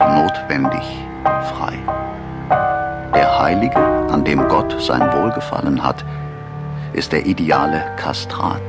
notwendig, 0.00 0.82
frei. 1.24 1.78
Der 3.14 3.38
Heilige, 3.40 3.78
an 4.12 4.22
dem 4.22 4.46
Gott 4.48 4.76
sein 4.82 5.10
Wohlgefallen 5.14 5.82
hat, 5.82 6.04
ist 6.92 7.10
der 7.12 7.24
ideale 7.24 7.82
Kastrat. 7.96 8.60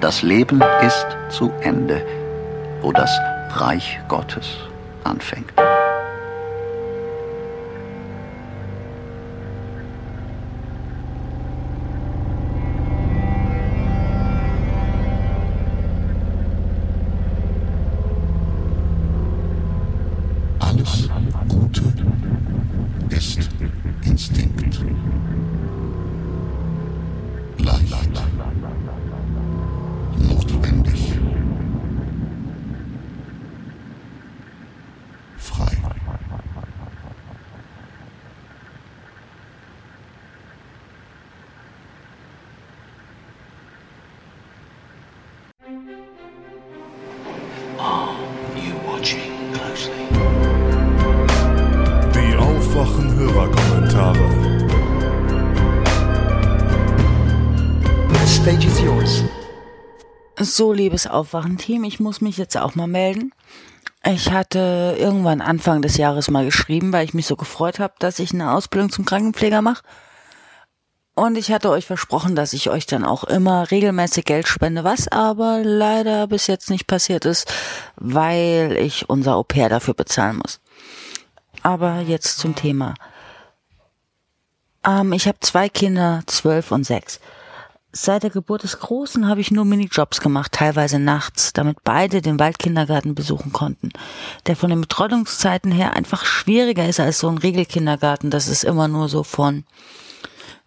Das 0.00 0.22
Leben 0.22 0.62
ist 0.80 1.06
zu 1.28 1.52
Ende, 1.60 2.02
wo 2.80 2.92
das 2.92 3.10
Reich 3.56 4.00
Gottes 4.08 4.56
anfängt. 5.04 5.52
So, 60.56 60.72
liebes 60.72 61.08
Aufwachen-Team, 61.08 61.82
ich 61.82 61.98
muss 61.98 62.20
mich 62.20 62.36
jetzt 62.36 62.56
auch 62.56 62.76
mal 62.76 62.86
melden. 62.86 63.32
Ich 64.06 64.30
hatte 64.30 64.94
irgendwann 64.96 65.40
Anfang 65.40 65.82
des 65.82 65.96
Jahres 65.96 66.30
mal 66.30 66.44
geschrieben, 66.44 66.92
weil 66.92 67.04
ich 67.04 67.12
mich 67.12 67.26
so 67.26 67.34
gefreut 67.34 67.80
habe, 67.80 67.94
dass 67.98 68.20
ich 68.20 68.32
eine 68.32 68.52
Ausbildung 68.52 68.88
zum 68.88 69.04
Krankenpfleger 69.04 69.62
mache. 69.62 69.82
Und 71.16 71.36
ich 71.36 71.50
hatte 71.50 71.70
euch 71.70 71.86
versprochen, 71.86 72.36
dass 72.36 72.52
ich 72.52 72.70
euch 72.70 72.86
dann 72.86 73.04
auch 73.04 73.24
immer 73.24 73.68
regelmäßig 73.72 74.26
Geld 74.26 74.46
spende, 74.46 74.84
was 74.84 75.08
aber 75.08 75.62
leider 75.64 76.28
bis 76.28 76.46
jetzt 76.46 76.70
nicht 76.70 76.86
passiert 76.86 77.24
ist, 77.24 77.52
weil 77.96 78.76
ich 78.78 79.10
unser 79.10 79.34
Au-pair 79.34 79.68
dafür 79.68 79.94
bezahlen 79.94 80.36
muss. 80.36 80.60
Aber 81.64 81.98
jetzt 81.98 82.38
zum 82.38 82.54
Thema. 82.54 82.94
Ähm, 84.86 85.12
ich 85.14 85.26
habe 85.26 85.40
zwei 85.40 85.68
Kinder, 85.68 86.22
zwölf 86.28 86.70
und 86.70 86.84
sechs. 86.84 87.18
Seit 87.96 88.24
der 88.24 88.30
Geburt 88.30 88.64
des 88.64 88.80
Großen 88.80 89.28
habe 89.28 89.40
ich 89.40 89.52
nur 89.52 89.64
Minijobs 89.64 90.20
gemacht, 90.20 90.50
teilweise 90.50 90.98
nachts, 90.98 91.52
damit 91.52 91.84
beide 91.84 92.22
den 92.22 92.40
Waldkindergarten 92.40 93.14
besuchen 93.14 93.52
konnten, 93.52 93.90
der 94.46 94.56
von 94.56 94.70
den 94.70 94.80
Betreuungszeiten 94.80 95.70
her 95.70 95.92
einfach 95.94 96.24
schwieriger 96.24 96.88
ist 96.88 96.98
als 96.98 97.20
so 97.20 97.28
ein 97.28 97.38
Regelkindergarten. 97.38 98.30
Das 98.30 98.48
ist 98.48 98.64
immer 98.64 98.88
nur 98.88 99.08
so 99.08 99.22
von 99.22 99.62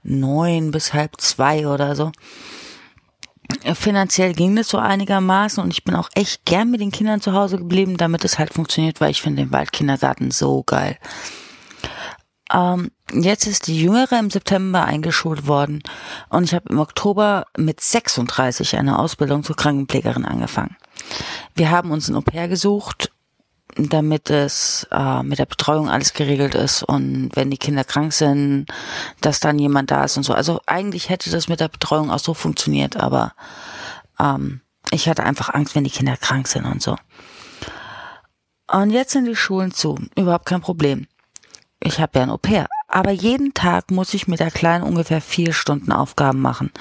neun 0.04 0.72
bis 0.72 0.94
halb 0.94 1.20
zwei 1.20 1.68
oder 1.68 1.98
so. 1.98 2.14
Finanziell 3.74 4.32
ging 4.32 4.56
das 4.56 4.70
so 4.70 4.78
einigermaßen 4.78 5.62
und 5.62 5.72
ich 5.74 5.84
bin 5.84 5.96
auch 5.96 6.08
echt 6.16 6.46
gern 6.46 6.72
mit 6.72 6.80
den 6.80 6.92
Kindern 6.92 7.20
zu 7.20 7.34
Hause 7.34 7.58
geblieben, 7.58 7.98
damit 7.98 8.24
es 8.24 8.40
halt 8.40 8.54
funktioniert, 8.54 9.02
weil 9.02 9.12
ich 9.12 9.22
finde 9.22 9.44
den 9.44 9.52
Waldkindergarten 9.52 10.32
so 10.32 10.64
geil. 10.64 10.98
Ähm, 12.54 12.90
jetzt 13.12 13.48
ist 13.48 13.68
die 13.68 13.82
Jüngere 13.82 14.20
im 14.20 14.30
September 14.30 14.86
eingeschult 14.86 15.48
worden 15.48 15.84
und 16.30 16.44
ich 16.44 16.54
habe 16.54 16.70
im 16.70 16.80
Oktober 16.80 17.46
mit 17.58 17.82
36 17.82 18.78
eine 18.78 19.00
Ausbildung 19.00 19.44
zur 19.44 19.56
Krankenpflegerin 19.56 20.26
angefangen. 20.26 20.76
Wir 21.56 21.72
haben 21.72 21.92
uns 21.92 22.10
ein 22.10 22.16
Au-pair 22.16 22.48
gesucht, 22.48 23.12
damit 23.76 24.30
es 24.30 24.88
äh, 24.92 25.24
mit 25.24 25.40
der 25.40 25.46
Betreuung 25.46 25.90
alles 25.90 26.14
geregelt 26.14 26.56
ist 26.56 26.84
und 26.84 27.30
wenn 27.34 27.52
die 27.52 27.58
Kinder 27.58 27.84
krank 27.84 28.14
sind, 28.14 28.66
dass 29.22 29.40
dann 29.40 29.60
jemand 29.60 29.92
da 29.92 30.04
ist 30.04 30.18
und 30.18 30.24
so. 30.24 30.34
Also 30.34 30.62
eigentlich 30.66 31.10
hätte 31.10 31.30
das 31.30 31.48
mit 31.48 31.60
der 31.60 31.68
Betreuung 31.68 32.10
auch 32.10 32.20
so 32.20 32.34
funktioniert, 32.34 32.98
aber 32.98 33.34
ähm, 34.20 34.62
ich 34.92 35.08
hatte 35.08 35.24
einfach 35.24 35.54
Angst, 35.54 35.76
wenn 35.76 35.84
die 35.84 35.90
Kinder 35.90 36.18
krank 36.18 36.48
sind 36.48 36.66
und 36.66 36.82
so. 36.82 36.96
Und 38.70 38.90
jetzt 38.90 39.12
sind 39.12 39.26
die 39.26 39.36
Schulen 39.36 39.72
zu, 39.72 39.98
überhaupt 40.16 40.46
kein 40.46 40.62
Problem 40.62 41.08
ich 41.80 42.00
habe 42.00 42.20
ja 42.20 42.24
ein 42.24 42.30
Au-pair, 42.30 42.68
aber 42.88 43.12
jeden 43.12 43.54
Tag 43.54 43.92
muss 43.92 44.14
ich 44.14 44.28
mit 44.28 44.40
der 44.40 44.52
Kleinen 44.52 44.84
ungefähr 44.84 45.22
vier 45.22 45.54
Stunden 45.54 45.92
Aufgaben 45.92 46.42
machen. 46.42 46.72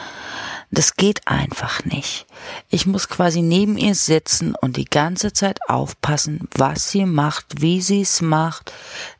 Das 0.71 0.95
geht 0.95 1.27
einfach 1.27 1.85
nicht. 1.85 2.27
Ich 2.71 2.87
muss 2.87 3.09
quasi 3.09 3.43
neben 3.43 3.77
ihr 3.77 3.95
sitzen 3.95 4.55
und 4.55 4.77
die 4.77 4.85
ganze 4.85 5.33
Zeit 5.33 5.59
aufpassen, 5.69 6.49
was 6.55 6.91
sie 6.91 7.05
macht, 7.05 7.61
wie 7.61 7.83
sie 7.83 8.03
es 8.03 8.23
macht, 8.23 8.73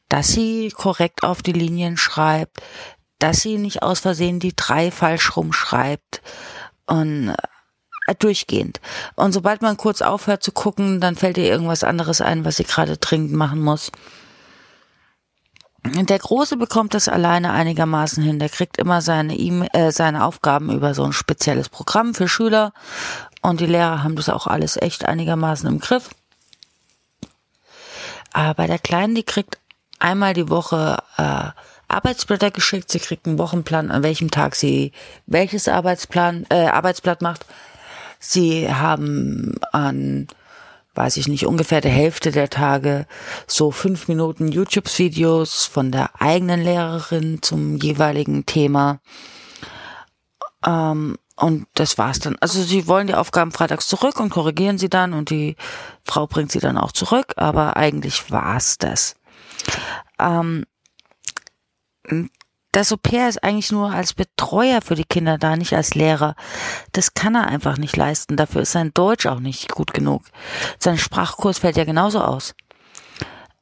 dass 0.09 0.29
sie 0.29 0.71
korrekt 0.71 1.23
auf 1.23 1.43
die 1.43 1.53
Linien 1.53 1.97
schreibt, 1.97 2.63
dass 3.19 3.39
sie 3.39 3.59
nicht 3.59 3.83
aus 3.83 4.01
Versehen 4.01 4.41
die 4.41 4.55
drei 4.55 4.91
falsch 4.91 5.37
rumschreibt 5.37 6.23
und 6.87 7.31
äh, 8.07 8.15
durchgehend. 8.19 8.81
Und 9.15 9.33
sobald 9.33 9.63
man 9.63 9.77
kurz 9.77 10.03
aufhört 10.03 10.43
zu 10.43 10.53
gucken, 10.53 11.01
dann 11.01 11.17
fällt 11.17 11.39
ihr 11.39 11.47
irgendwas 11.47 11.83
anderes 11.83 12.21
ein, 12.21 12.45
was 12.45 12.57
sie 12.57 12.65
gerade 12.65 12.97
dringend 12.97 13.33
machen 13.33 13.61
muss. 13.61 13.91
Der 15.95 16.19
Große 16.19 16.57
bekommt 16.57 16.95
das 16.95 17.09
alleine 17.09 17.53
einigermaßen 17.53 18.23
hin. 18.23 18.39
Der 18.39 18.49
kriegt 18.49 18.77
immer 18.79 19.01
seine, 19.01 19.37
e 19.37 19.67
äh, 19.73 19.91
seine 19.91 20.25
Aufgaben 20.25 20.71
über 20.71 20.95
so 20.95 21.05
ein 21.05 21.13
spezielles 21.13 21.69
Programm 21.69 22.15
für 22.15 22.29
Schüler. 22.29 22.73
Und 23.43 23.61
die 23.61 23.67
Lehrer 23.67 24.03
haben 24.03 24.17
das 24.17 24.29
auch 24.29 24.47
alles 24.47 24.77
echt 24.77 25.05
einigermaßen 25.05 25.69
im 25.69 25.79
Griff. 25.79 26.11
Aber 28.33 28.67
der 28.67 28.79
Kleinen, 28.79 29.15
die 29.15 29.23
kriegt 29.23 29.59
einmal 29.99 30.35
die 30.35 30.51
Woche 30.51 30.99
äh, 31.17 31.51
Arbeitsblätter 31.89 32.51
geschickt. 32.51 32.91
Sie 32.91 32.99
kriegt 32.99 33.27
einen 33.27 33.39
Wochenplan, 33.39 33.91
an 33.91 34.03
welchem 34.03 34.31
Tag 34.31 34.57
sie 34.57 34.93
welches 35.27 35.69
Arbeitsplan, 35.69 36.47
äh, 36.51 36.67
Arbeitsblatt 36.67 37.23
macht. 37.23 37.47
Sie 38.19 38.73
haben 38.73 39.55
an 39.73 40.27
weiß 40.97 41.17
ich 41.19 41.29
nicht, 41.29 41.47
ungefähr 41.47 41.81
der 41.81 41.91
Hälfte 41.91 42.31
der 42.31 42.49
Tage 42.49 43.07
so 43.47 43.71
fünf 43.71 44.09
Minuten 44.09 44.49
YouTube-Videos 44.49 45.65
von 45.65 45.93
der 45.93 46.21
eigenen 46.21 46.63
Lehrerin 46.63 47.43
zum 47.43 47.77
jeweiligen 47.77 48.47
Thema. 48.47 49.01
Ähm, 50.65 51.17
und 51.37 51.67
das 51.75 51.99
war's 51.99 52.19
dann. 52.19 52.37
Also 52.41 52.63
sie 52.63 52.87
wollen 52.87 53.07
die 53.07 53.15
Aufgaben 53.15 53.53
freitags 53.53 53.89
zurück 53.89 54.19
und 54.21 54.31
korrigieren 54.31 54.79
sie 54.79 54.89
dann 54.89 55.13
und 55.13 55.29
die 55.29 55.57
Frau 56.05 56.27
bringt 56.27 56.51
sie 56.51 56.61
dann 56.61 56.79
auch 56.79 56.93
zurück, 56.93 57.35
aber 57.37 57.77
eigentlich 57.77 58.31
war's 58.31 58.79
das. 58.79 59.17
Ähm, 60.19 60.65
das 62.77 62.93
Au-pair 62.93 63.31
ist 63.31 63.43
eigentlich 63.43 63.73
nur 63.73 63.91
als 63.91 64.13
Betreuer 64.13 64.83
für 64.83 64.97
die 64.97 65.05
Kinder 65.05 65.39
da, 65.39 65.57
nicht 65.57 65.73
als 65.73 65.95
Lehrer. 65.95 66.35
Das 66.93 67.15
kann 67.15 67.35
er 67.35 67.47
einfach 67.47 67.79
nicht 67.79 67.97
leisten. 67.97 68.37
Dafür 68.37 68.63
ist 68.63 68.73
sein 68.73 68.93
Deutsch 68.93 69.25
auch 69.25 69.41
nicht 69.41 69.73
gut 69.73 69.95
genug. 69.95 70.25
Sein 70.79 70.99
Sprachkurs 70.99 71.57
fällt 71.59 71.79
ja 71.79 71.85
genauso 71.85 72.21
aus. 72.21 72.55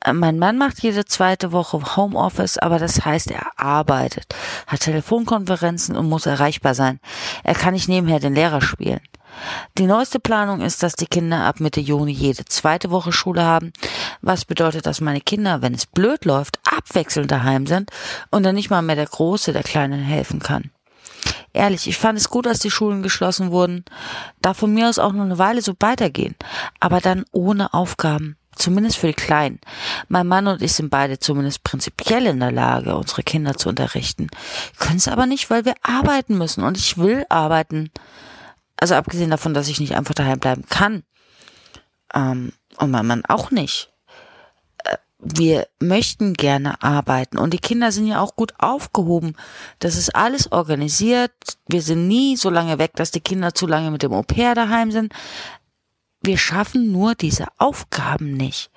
Äh, 0.04 0.12
Mein 0.14 0.40
Mann 0.40 0.58
macht 0.58 0.82
jede 0.82 1.04
zweite 1.04 1.52
Woche 1.52 1.94
Homeoffice, 1.94 2.58
aber 2.58 2.80
das 2.80 3.04
heißt, 3.04 3.30
er 3.30 3.52
arbeitet, 3.56 4.34
hat 4.66 4.80
Telefonkonferenzen 4.80 5.96
und 5.96 6.08
muss 6.08 6.26
erreichbar 6.26 6.74
sein. 6.74 6.98
Er 7.44 7.54
kann 7.54 7.74
nicht 7.74 7.88
nebenher 7.88 8.18
den 8.18 8.34
Lehrer 8.34 8.62
spielen. 8.62 9.00
Die 9.78 9.86
neueste 9.86 10.20
Planung 10.20 10.60
ist, 10.60 10.82
dass 10.82 10.94
die 10.94 11.06
Kinder 11.06 11.44
ab 11.44 11.60
Mitte 11.60 11.80
Juni 11.80 12.12
jede 12.12 12.44
zweite 12.44 12.90
Woche 12.90 13.12
Schule 13.12 13.42
haben, 13.42 13.72
was 14.22 14.44
bedeutet, 14.44 14.86
dass 14.86 15.00
meine 15.00 15.20
Kinder, 15.20 15.62
wenn 15.62 15.74
es 15.74 15.86
blöd 15.86 16.24
läuft, 16.24 16.58
abwechselnd 16.64 17.30
daheim 17.30 17.66
sind 17.66 17.90
und 18.30 18.42
dann 18.42 18.54
nicht 18.54 18.70
mal 18.70 18.82
mehr 18.82 18.96
der 18.96 19.06
Große 19.06 19.52
der 19.52 19.62
Kleinen 19.62 20.00
helfen 20.00 20.40
kann. 20.40 20.70
Ehrlich, 21.52 21.86
ich 21.86 21.98
fand 21.98 22.18
es 22.18 22.28
gut, 22.28 22.46
dass 22.46 22.58
die 22.58 22.70
Schulen 22.70 23.02
geschlossen 23.02 23.52
wurden. 23.52 23.84
Darf 24.42 24.58
von 24.58 24.74
mir 24.74 24.88
aus 24.88 24.98
auch 24.98 25.12
noch 25.12 25.24
eine 25.24 25.38
Weile 25.38 25.62
so 25.62 25.74
weitergehen, 25.78 26.34
aber 26.80 27.00
dann 27.00 27.24
ohne 27.30 27.72
Aufgaben. 27.72 28.36
Zumindest 28.56 28.98
für 28.98 29.08
die 29.08 29.14
Kleinen. 29.14 29.60
Mein 30.08 30.26
Mann 30.26 30.46
und 30.46 30.62
ich 30.62 30.72
sind 30.72 30.90
beide 30.90 31.18
zumindest 31.18 31.64
prinzipiell 31.64 32.26
in 32.26 32.40
der 32.40 32.52
Lage, 32.52 32.96
unsere 32.96 33.22
Kinder 33.22 33.54
zu 33.54 33.68
unterrichten. 33.68 34.28
Können 34.78 34.98
es 34.98 35.08
aber 35.08 35.26
nicht, 35.26 35.50
weil 35.50 35.64
wir 35.64 35.74
arbeiten 35.82 36.38
müssen 36.38 36.62
und 36.62 36.76
ich 36.76 36.96
will 36.98 37.24
arbeiten. 37.28 37.90
Also 38.84 38.96
abgesehen 38.96 39.30
davon, 39.30 39.54
dass 39.54 39.68
ich 39.68 39.80
nicht 39.80 39.96
einfach 39.96 40.12
daheim 40.12 40.38
bleiben 40.38 40.66
kann. 40.68 41.04
Ähm, 42.12 42.52
und 42.76 42.90
mein 42.90 43.06
Mann 43.06 43.24
auch 43.24 43.50
nicht. 43.50 43.90
Äh, 44.84 44.98
wir 45.18 45.68
möchten 45.80 46.34
gerne 46.34 46.82
arbeiten 46.82 47.38
und 47.38 47.54
die 47.54 47.58
Kinder 47.60 47.92
sind 47.92 48.06
ja 48.06 48.20
auch 48.20 48.36
gut 48.36 48.52
aufgehoben. 48.58 49.36
Das 49.78 49.96
ist 49.96 50.14
alles 50.14 50.52
organisiert. 50.52 51.32
Wir 51.66 51.80
sind 51.80 52.08
nie 52.08 52.36
so 52.36 52.50
lange 52.50 52.78
weg, 52.78 52.92
dass 52.96 53.10
die 53.10 53.22
Kinder 53.22 53.54
zu 53.54 53.66
lange 53.66 53.90
mit 53.90 54.02
dem 54.02 54.12
Au 54.12 54.20
pair 54.20 54.54
daheim 54.54 54.90
sind. 54.90 55.14
Wir 56.20 56.36
schaffen 56.36 56.92
nur 56.92 57.14
diese 57.14 57.46
Aufgaben 57.56 58.34
nicht. 58.34 58.70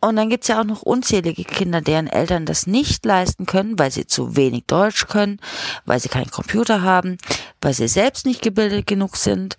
Und 0.00 0.16
dann 0.16 0.30
gibt's 0.30 0.48
ja 0.48 0.58
auch 0.58 0.64
noch 0.64 0.80
unzählige 0.80 1.44
Kinder, 1.44 1.82
deren 1.82 2.06
Eltern 2.06 2.46
das 2.46 2.66
nicht 2.66 3.04
leisten 3.04 3.44
können, 3.44 3.78
weil 3.78 3.90
sie 3.90 4.06
zu 4.06 4.36
wenig 4.36 4.64
Deutsch 4.66 5.06
können, 5.06 5.38
weil 5.84 6.00
sie 6.00 6.08
keinen 6.08 6.30
Computer 6.30 6.80
haben, 6.80 7.18
weil 7.60 7.74
sie 7.74 7.88
selbst 7.88 8.26
nicht 8.26 8.42
gebildet 8.42 8.86
genug 8.86 9.16
sind. 9.16 9.58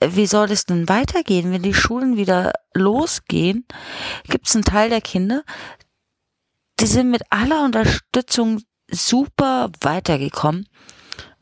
Wie 0.00 0.26
soll 0.26 0.50
es 0.50 0.66
denn 0.66 0.88
weitergehen, 0.88 1.52
wenn 1.52 1.62
die 1.62 1.74
Schulen 1.74 2.16
wieder 2.16 2.52
losgehen? 2.74 3.64
Gibt's 4.28 4.54
einen 4.54 4.64
Teil 4.64 4.90
der 4.90 5.00
Kinder, 5.00 5.42
die 6.80 6.86
sind 6.86 7.10
mit 7.10 7.22
aller 7.30 7.64
Unterstützung 7.64 8.60
super 8.90 9.70
weitergekommen 9.80 10.66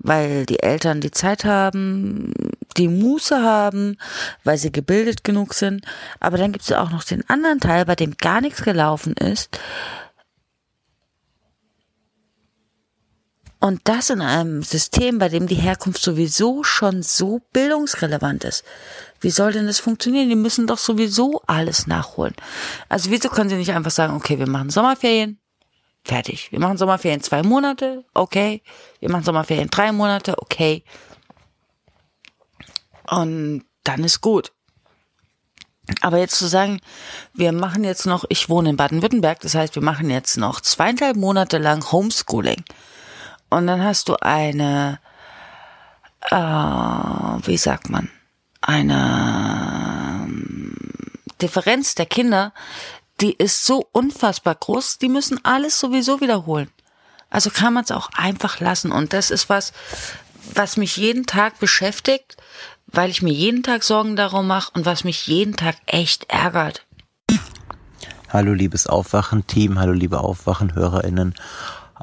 weil 0.03 0.47
die 0.47 0.61
Eltern 0.61 1.01
die 1.01 1.11
Zeit 1.11 1.45
haben, 1.45 2.33
die 2.77 2.89
Muße 2.89 3.43
haben, 3.43 3.97
weil 4.45 4.59
sie 4.59 4.73
gebildet 4.73 5.25
genug 5.25 5.55
sind. 5.55 5.85
Aber 6.21 6.37
dann 6.37 6.53
gibt 6.53 6.65
es 6.65 6.73
auch 6.73 6.91
noch 6.91 7.05
den 7.05 7.29
anderen 7.31 7.61
Teil, 7.61 7.85
bei 7.85 7.95
dem 7.95 8.17
gar 8.17 8.41
nichts 8.41 8.63
gelaufen 8.63 9.15
ist. 9.15 9.59
Und 13.63 13.83
das 13.85 14.11
in 14.11 14.21
einem 14.21 14.65
System, 14.65 15.19
bei 15.19 15.29
dem 15.29 15.47
die 15.47 15.55
Herkunft 15.55 16.03
sowieso 16.03 16.65
schon 16.65 17.05
so 17.05 17.41
bildungsrelevant 17.53 18.43
ist. 18.43 18.65
Wie 19.21 19.31
soll 19.31 19.53
denn 19.53 19.69
das 19.69 19.79
funktionieren? 19.79 20.29
Die 20.29 20.35
müssen 20.35 20.67
doch 20.67 20.79
sowieso 20.79 21.41
alles 21.47 21.87
nachholen. 21.87 22.35
Also 22.89 23.13
wieso 23.13 23.29
können 23.29 23.49
sie 23.49 23.55
nicht 23.55 23.73
einfach 23.73 23.93
sagen, 23.93 24.17
okay, 24.17 24.37
wir 24.41 24.49
machen 24.49 24.71
Sommerferien, 24.71 25.39
Fertig. 26.05 26.51
Wir 26.51 26.59
machen 26.59 26.79
Sommerferien 26.79 27.21
zwei 27.21 27.45
Monate, 27.45 28.05
okay. 28.15 28.65
Wir 28.99 29.09
machen 29.09 29.23
Sommerferien 29.23 29.71
drei 29.71 29.93
Monate, 29.93 30.35
okay. 30.39 30.83
Und 33.09 33.65
dann 33.85 34.03
ist 34.03 34.21
gut. 34.21 34.51
Aber 36.01 36.19
jetzt 36.19 36.37
zu 36.37 36.49
sagen, 36.49 36.81
wir 37.33 37.53
machen 37.53 37.85
jetzt 37.85 38.07
noch, 38.07 38.25
ich 38.29 38.49
wohne 38.49 38.71
in 38.71 38.77
Baden-Württemberg, 38.77 39.39
das 39.39 39.55
heißt, 39.55 39.77
wir 39.77 39.83
machen 39.83 40.11
jetzt 40.11 40.37
noch 40.37 40.61
zweieinhalb 40.61 41.17
Monate 41.17 41.59
lang 41.59 41.93
Homeschooling. 41.93 42.65
Und 43.53 43.67
dann 43.67 43.85
hast 43.85 44.09
du 44.09 44.17
eine, 44.17 44.99
äh, 46.31 46.37
wie 46.37 47.59
sagt 47.59 47.91
man, 47.91 48.09
eine 48.63 50.25
ähm, 50.25 50.75
Differenz 51.43 51.95
der 51.95 52.07
Kinder, 52.07 52.55
die 53.21 53.35
ist 53.35 53.67
so 53.67 53.87
unfassbar 53.93 54.55
groß, 54.55 54.97
die 54.99 55.11
müssen 55.11 55.45
alles 55.45 55.79
sowieso 55.79 56.23
wiederholen. 56.23 56.71
Also 57.29 57.51
kann 57.51 57.75
man 57.75 57.85
es 57.85 57.91
auch 57.91 58.09
einfach 58.17 58.59
lassen. 58.59 58.91
Und 58.91 59.13
das 59.13 59.31
ist 59.31 59.51
was, 59.51 59.75
was 60.55 60.79
mich 60.79 60.97
jeden 60.97 61.27
Tag 61.27 61.59
beschäftigt, 61.59 62.39
weil 62.87 63.11
ich 63.11 63.21
mir 63.21 63.35
jeden 63.35 63.63
Tag 63.63 63.83
Sorgen 63.83 64.17
darum 64.17 64.47
mache 64.47 64.73
und 64.75 64.87
was 64.87 65.05
mich 65.05 65.27
jeden 65.27 65.57
Tag 65.57 65.77
echt 65.85 66.31
ärgert. 66.31 66.87
Hallo 68.31 68.55
liebes 68.55 68.87
Aufwachen-Team, 68.87 69.79
hallo 69.79 69.93
liebe 69.93 70.21
Aufwachen-HörerInnen. 70.21 71.35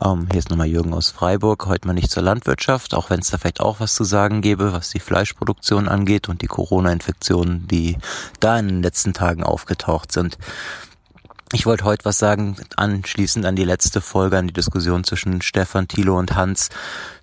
Ähm, 0.01 0.28
hier 0.32 0.40
ist 0.40 0.49
nochmal 0.49 0.67
Jürgen 0.67 0.94
aus 0.94 1.12
Freiburg. 1.12 1.65
Heute 1.65 1.88
mal 1.88 1.94
nicht 1.94 2.12
zur 2.12 2.24
Landwirtschaft, 2.24 2.94
auch 2.94 3.10
wenn 3.10 3.19
es 3.19 3.32
da 3.32 3.38
vielleicht 3.38 3.60
auch 3.60 3.80
was 3.80 3.96
zu 3.96 4.03
sagen 4.03 4.42
gäbe, 4.42 4.72
was 4.72 4.92
die 4.92 4.99
Fleischproduktion 4.99 5.90
angeht 5.90 6.30
und 6.30 6.42
die 6.42 6.48
Corona-Infektionen, 6.48 7.67
die 7.67 7.98
da 8.40 8.58
in 8.60 8.67
den 8.67 8.82
letzten 8.82 9.14
Tagen 9.14 9.44
aufgetaucht 9.44 10.12
sind. 10.12 10.38
Ich 11.51 11.65
wollte 11.65 11.83
heute 11.83 12.06
was 12.06 12.19
sagen, 12.19 12.56
anschließend 12.78 13.46
an 13.46 13.56
die 13.56 13.65
letzte 13.65 14.01
Folge, 14.01 14.38
an 14.38 14.48
die 14.48 14.53
Diskussion 14.53 15.03
zwischen 15.03 15.42
Stefan, 15.42 15.88
Thilo 15.88 16.17
und 16.17 16.35
Hans 16.35 16.69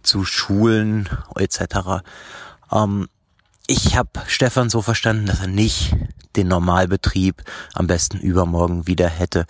zu 0.03 0.25
Schulen 0.25 1.09
etc. 1.37 2.03
Ähm, 2.73 3.09
ich 3.69 3.97
habe 3.97 4.11
Stefan 4.27 4.69
so 4.69 4.83
verstanden, 4.83 5.27
dass 5.27 5.41
er 5.41 5.47
nicht 5.47 5.95
den 6.37 6.49
Normalbetrieb 6.49 7.43
am 7.75 7.87
besten 7.87 8.19
übermorgen 8.19 8.87
wieder 8.87 9.09
hätte, 9.09 9.47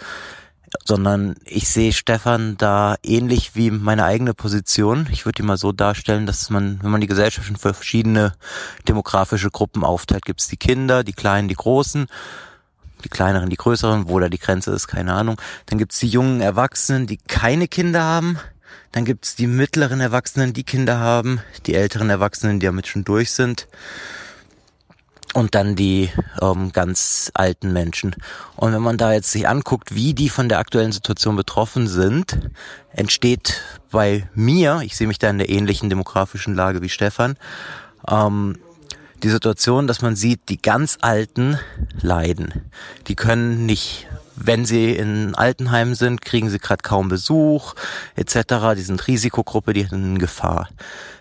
sondern 0.84 1.36
ich 1.44 1.68
sehe 1.68 1.92
Stefan 1.92 2.56
da 2.56 2.96
ähnlich 3.02 3.54
wie 3.54 3.70
meine 3.70 4.04
eigene 4.04 4.34
Position. 4.34 5.08
Ich 5.10 5.24
würde 5.24 5.36
die 5.36 5.46
mal 5.46 5.56
so 5.56 5.72
darstellen, 5.72 6.26
dass 6.26 6.50
man, 6.50 6.78
wenn 6.82 6.90
man 6.90 7.00
die 7.00 7.06
Gesellschaft 7.06 7.48
in 7.48 7.56
verschiedene 7.56 8.32
demografische 8.88 9.50
Gruppen 9.50 9.84
aufteilt, 9.84 10.24
gibt 10.24 10.40
es 10.40 10.48
die 10.48 10.56
Kinder, 10.56 11.04
die 11.04 11.12
Kleinen, 11.12 11.48
die 11.48 11.54
Großen 11.54 12.06
die 13.04 13.08
kleineren, 13.08 13.50
die 13.50 13.56
größeren, 13.56 14.08
wo 14.08 14.18
da 14.18 14.28
die 14.28 14.38
Grenze 14.38 14.72
ist, 14.72 14.88
keine 14.88 15.12
Ahnung. 15.12 15.40
Dann 15.66 15.78
gibt's 15.78 15.98
die 16.00 16.08
jungen 16.08 16.40
Erwachsenen, 16.40 17.06
die 17.06 17.18
keine 17.18 17.68
Kinder 17.68 18.02
haben. 18.02 18.38
Dann 18.92 19.04
gibt's 19.04 19.36
die 19.36 19.46
mittleren 19.46 20.00
Erwachsenen, 20.00 20.52
die 20.52 20.64
Kinder 20.64 20.98
haben. 20.98 21.40
Die 21.66 21.74
älteren 21.74 22.10
Erwachsenen, 22.10 22.58
die 22.58 22.66
damit 22.66 22.86
schon 22.86 23.04
durch 23.04 23.32
sind. 23.32 23.68
Und 25.34 25.54
dann 25.54 25.76
die 25.76 26.10
ähm, 26.40 26.72
ganz 26.72 27.30
alten 27.34 27.72
Menschen. 27.72 28.16
Und 28.54 28.72
wenn 28.72 28.80
man 28.80 28.96
da 28.96 29.12
jetzt 29.12 29.30
sich 29.30 29.46
anguckt, 29.46 29.94
wie 29.94 30.14
die 30.14 30.30
von 30.30 30.48
der 30.48 30.58
aktuellen 30.58 30.92
Situation 30.92 31.36
betroffen 31.36 31.88
sind, 31.88 32.38
entsteht 32.92 33.60
bei 33.90 34.28
mir, 34.34 34.80
ich 34.82 34.96
sehe 34.96 35.06
mich 35.06 35.18
da 35.18 35.28
in 35.28 35.38
der 35.38 35.50
ähnlichen 35.50 35.90
demografischen 35.90 36.54
Lage 36.54 36.80
wie 36.80 36.88
Stefan, 36.88 37.36
ähm, 38.08 38.56
die 39.22 39.30
Situation, 39.30 39.86
dass 39.86 40.02
man 40.02 40.16
sieht, 40.16 40.48
die 40.48 40.60
ganz 40.60 40.98
Alten 41.00 41.58
leiden. 42.00 42.70
Die 43.08 43.16
können 43.16 43.66
nicht, 43.66 44.06
wenn 44.36 44.66
sie 44.66 44.92
in 44.92 45.34
Altenheimen 45.34 45.94
sind, 45.94 46.20
kriegen 46.20 46.50
sie 46.50 46.58
gerade 46.58 46.82
kaum 46.82 47.08
Besuch 47.08 47.74
etc. 48.14 48.74
Die 48.76 48.82
sind 48.82 49.06
Risikogruppe, 49.06 49.72
die 49.72 49.84
sind 49.84 50.04
in 50.04 50.18
Gefahr. 50.18 50.68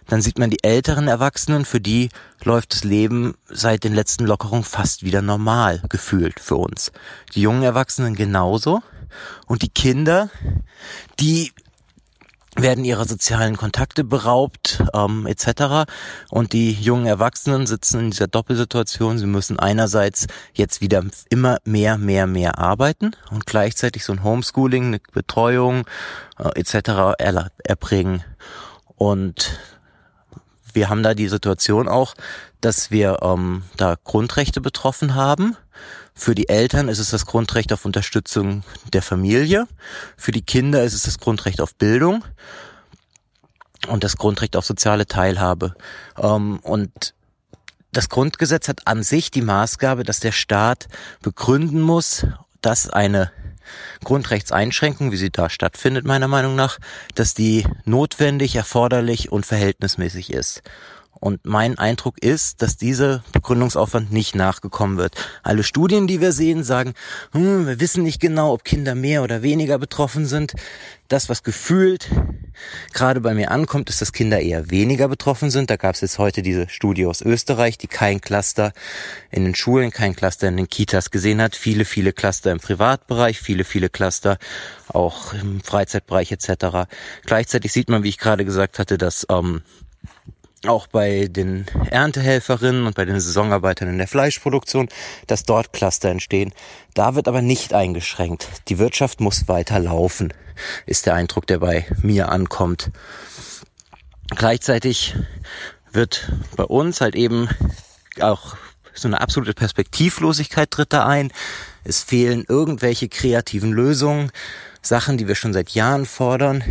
Dann 0.08 0.22
sieht 0.22 0.38
man 0.38 0.50
die 0.50 0.64
älteren 0.64 1.08
Erwachsenen, 1.08 1.66
für 1.66 1.82
die 1.82 2.10
läuft 2.44 2.74
das 2.74 2.84
Leben 2.84 3.36
seit 3.48 3.84
den 3.84 3.94
letzten 3.94 4.26
Lockerungen 4.26 4.64
fast 4.64 5.04
wieder 5.04 5.22
normal 5.22 5.82
gefühlt 5.90 6.40
für 6.40 6.56
uns. 6.56 6.92
Die 7.34 7.42
jungen 7.42 7.64
Erwachsenen 7.64 8.16
genauso. 8.16 8.82
Und 9.48 9.62
die 9.62 9.70
Kinder, 9.70 10.30
die 11.20 11.54
werden 12.56 12.86
ihrer 12.86 13.06
sozialen 13.06 13.58
Kontakte 13.58 14.04
beraubt 14.04 14.82
ähm, 14.94 15.28
etc. 15.28 15.90
Und 16.30 16.54
die 16.54 16.72
jungen 16.72 17.06
Erwachsenen 17.06 17.68
sitzen 17.68 18.00
in 18.00 18.12
dieser 18.12 18.28
Doppelsituation. 18.28 19.18
Sie 19.18 19.26
müssen 19.26 19.60
einerseits 19.60 20.28
jetzt 20.54 20.82
wieder 20.82 21.04
immer 21.30 21.58
mehr, 21.66 21.98
mehr, 21.98 22.28
mehr 22.28 22.58
arbeiten 22.58 23.12
und 23.32 23.46
gleichzeitig 23.46 24.06
so 24.06 24.14
ein 24.14 24.24
Homeschooling, 24.24 24.86
eine 24.86 25.00
Betreuung 25.12 25.86
äh, 26.40 26.60
etc. 26.60 27.18
Er, 27.20 27.52
erbringen. 27.64 28.24
Und 28.96 29.60
wir 30.76 30.90
haben 30.90 31.04
da 31.04 31.14
die 31.14 31.28
Situation 31.28 31.88
auch, 31.88 32.14
dass 32.62 32.92
wir 32.92 33.20
ähm, 33.22 33.64
da 33.78 33.96
Grundrechte 34.04 34.62
betroffen 34.62 35.16
haben 35.16 35.58
für 36.18 36.34
die 36.34 36.48
Eltern 36.48 36.88
ist 36.88 37.00
es 37.00 37.10
das 37.10 37.26
Grundrecht 37.26 37.74
auf 37.74 37.84
Unterstützung 37.84 38.64
der 38.94 39.02
Familie. 39.02 39.68
Für 40.16 40.32
die 40.32 40.42
Kinder 40.42 40.82
ist 40.84 40.94
es 40.94 41.04
das 41.04 41.20
Grundrecht 41.20 41.60
auf 41.60 41.76
Bildung 41.76 42.24
und 43.90 44.06
das 44.06 44.16
Grundrecht 44.16 44.56
auf 44.56 44.66
soziale 44.66 45.08
Teilhabe. 45.08 45.76
Ähm, 46.18 46.60
und 46.60 47.14
das 47.92 48.08
Grundgesetz 48.08 48.70
hat 48.70 48.88
an 48.88 49.04
sich 49.04 49.30
die 49.30 49.42
Maßgabe, 49.42 50.04
dass 50.04 50.22
der 50.22 50.32
Staat 50.32 50.88
begründen 51.22 51.82
muss, 51.82 52.26
dass 52.62 52.90
eine 52.90 53.32
Grundrechtseinschränkung, 54.04 55.12
wie 55.12 55.18
sie 55.18 55.32
da 55.32 55.50
stattfindet, 55.50 56.06
meiner 56.06 56.28
Meinung 56.28 56.56
nach, 56.56 56.78
dass 57.16 57.34
die 57.34 57.66
notwendig, 57.86 58.56
erforderlich 58.56 59.32
und 59.32 59.46
verhältnismäßig 59.46 60.32
ist. 60.34 60.62
Und 61.20 61.46
mein 61.46 61.78
Eindruck 61.78 62.22
ist, 62.22 62.62
dass 62.62 62.78
dieser 62.78 63.24
Begründungsaufwand 63.32 64.12
nicht 64.12 64.36
nachgekommen 64.36 64.98
wird. 64.98 65.16
Alle 65.44 65.64
Studien, 65.64 66.08
die 66.08 66.22
wir 66.22 66.32
sehen, 66.32 66.64
sagen, 66.64 66.94
hm, 67.32 67.66
wir 67.68 67.80
wissen 67.80 68.04
nicht 68.04 68.20
genau, 68.20 68.54
ob 68.54 68.64
Kinder 68.64 68.96
mehr 68.96 69.24
oder 69.24 69.42
weniger 69.42 69.80
betroffen 69.80 70.26
sind. 70.26 70.54
Das, 71.08 71.30
was 71.30 71.44
gefühlt 71.44 72.10
gerade 72.94 73.22
bei 73.22 73.34
mir 73.34 73.52
ankommt, 73.52 73.90
ist, 73.90 74.02
dass 74.02 74.14
Kinder 74.14 74.40
eher 74.40 74.70
weniger 74.70 75.08
betroffen 75.08 75.50
sind. 75.50 75.70
Da 75.70 75.76
gab 75.76 75.96
es 75.96 76.02
jetzt 76.02 76.20
heute 76.20 76.42
diese 76.42 76.70
Studie 76.70 77.06
aus 77.06 77.22
Österreich, 77.22 77.78
die 77.78 77.88
kein 77.88 78.22
Cluster 78.22 78.74
in 79.32 79.44
den 79.44 79.56
Schulen, 79.56 79.92
kein 79.92 80.16
Cluster 80.16 80.48
in 80.48 80.58
den 80.58 80.70
Kitas 80.70 81.12
gesehen 81.12 81.42
hat. 81.42 81.56
Viele, 81.56 81.86
viele 81.86 82.14
Cluster 82.14 82.52
im 82.52 82.60
Privatbereich, 82.60 83.40
viele, 83.40 83.64
viele 83.64 83.90
Cluster 83.90 84.38
auch 84.88 85.34
im 85.34 85.62
Freizeitbereich 85.62 86.32
etc. 86.32 86.88
Gleichzeitig 87.26 87.72
sieht 87.72 87.90
man, 87.90 88.04
wie 88.04 88.10
ich 88.10 88.18
gerade 88.18 88.46
gesagt 88.46 88.80
hatte, 88.80 88.98
dass 88.98 89.26
ähm, 89.30 89.62
auch 90.68 90.88
bei 90.88 91.28
den 91.28 91.66
Erntehelferinnen 91.90 92.86
und 92.86 92.96
bei 92.96 93.06
den 93.06 93.20
Saisonarbeitern 93.20 93.90
in 93.90 93.98
der 93.98 94.08
Fleischproduktion, 94.08 94.90
dass 95.28 95.44
dort 95.44 95.74
Cluster 95.74 96.10
entstehen. 96.10 96.54
Da 96.94 97.16
wird 97.16 97.28
aber 97.28 97.42
nicht 97.42 97.74
eingeschränkt. 97.74 98.48
Die 98.70 98.80
Wirtschaft 98.80 99.20
muss 99.20 99.48
weiter 99.48 99.80
laufen, 99.80 100.34
ist 100.86 101.06
der 101.06 101.16
Eindruck, 101.16 101.48
der 101.48 101.60
bei 101.60 101.86
mir 102.02 102.30
ankommt. 102.30 102.92
Gleichzeitig 104.30 105.16
wird 105.92 106.32
bei 106.56 106.64
uns 106.64 107.02
halt 107.02 107.16
eben 107.16 107.50
auch 108.20 108.56
so 108.94 109.08
eine 109.08 109.22
absolute 109.22 109.54
Perspektivlosigkeit 109.54 110.72
tritt 110.72 110.94
da 110.94 111.06
ein. 111.06 111.32
Es 111.84 112.02
fehlen 112.02 112.46
irgendwelche 112.48 113.10
kreativen 113.10 113.72
Lösungen, 113.72 114.32
Sachen, 114.86 115.18
die 115.18 115.28
wir 115.28 115.36
schon 115.36 115.54
seit 115.54 115.72
Jahren 115.72 116.06
fordern, 116.06 116.64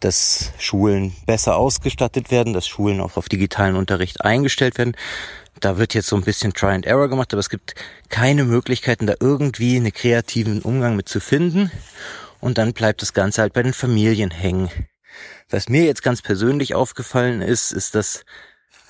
dass 0.00 0.52
Schulen 0.58 1.14
besser 1.26 1.56
ausgestattet 1.56 2.30
werden, 2.30 2.52
dass 2.52 2.66
Schulen 2.66 3.00
auch 3.00 3.16
auf 3.16 3.28
digitalen 3.28 3.76
Unterricht 3.76 4.22
eingestellt 4.22 4.78
werden. 4.78 4.96
Da 5.60 5.78
wird 5.78 5.94
jetzt 5.94 6.08
so 6.08 6.16
ein 6.16 6.22
bisschen 6.22 6.52
Try 6.52 6.72
and 6.72 6.86
Error 6.86 7.08
gemacht, 7.08 7.32
aber 7.32 7.40
es 7.40 7.48
gibt 7.48 7.74
keine 8.08 8.44
Möglichkeiten, 8.44 9.06
da 9.06 9.14
irgendwie 9.18 9.76
einen 9.76 9.92
kreativen 9.92 10.62
Umgang 10.62 10.96
mit 10.96 11.08
zu 11.08 11.18
finden. 11.18 11.70
Und 12.40 12.58
dann 12.58 12.74
bleibt 12.74 13.02
das 13.02 13.14
Ganze 13.14 13.42
halt 13.42 13.54
bei 13.54 13.62
den 13.62 13.72
Familien 13.72 14.30
hängen. 14.30 14.70
Was 15.48 15.68
mir 15.68 15.84
jetzt 15.84 16.02
ganz 16.02 16.22
persönlich 16.22 16.74
aufgefallen 16.74 17.40
ist, 17.40 17.72
ist, 17.72 17.94
dass 17.94 18.24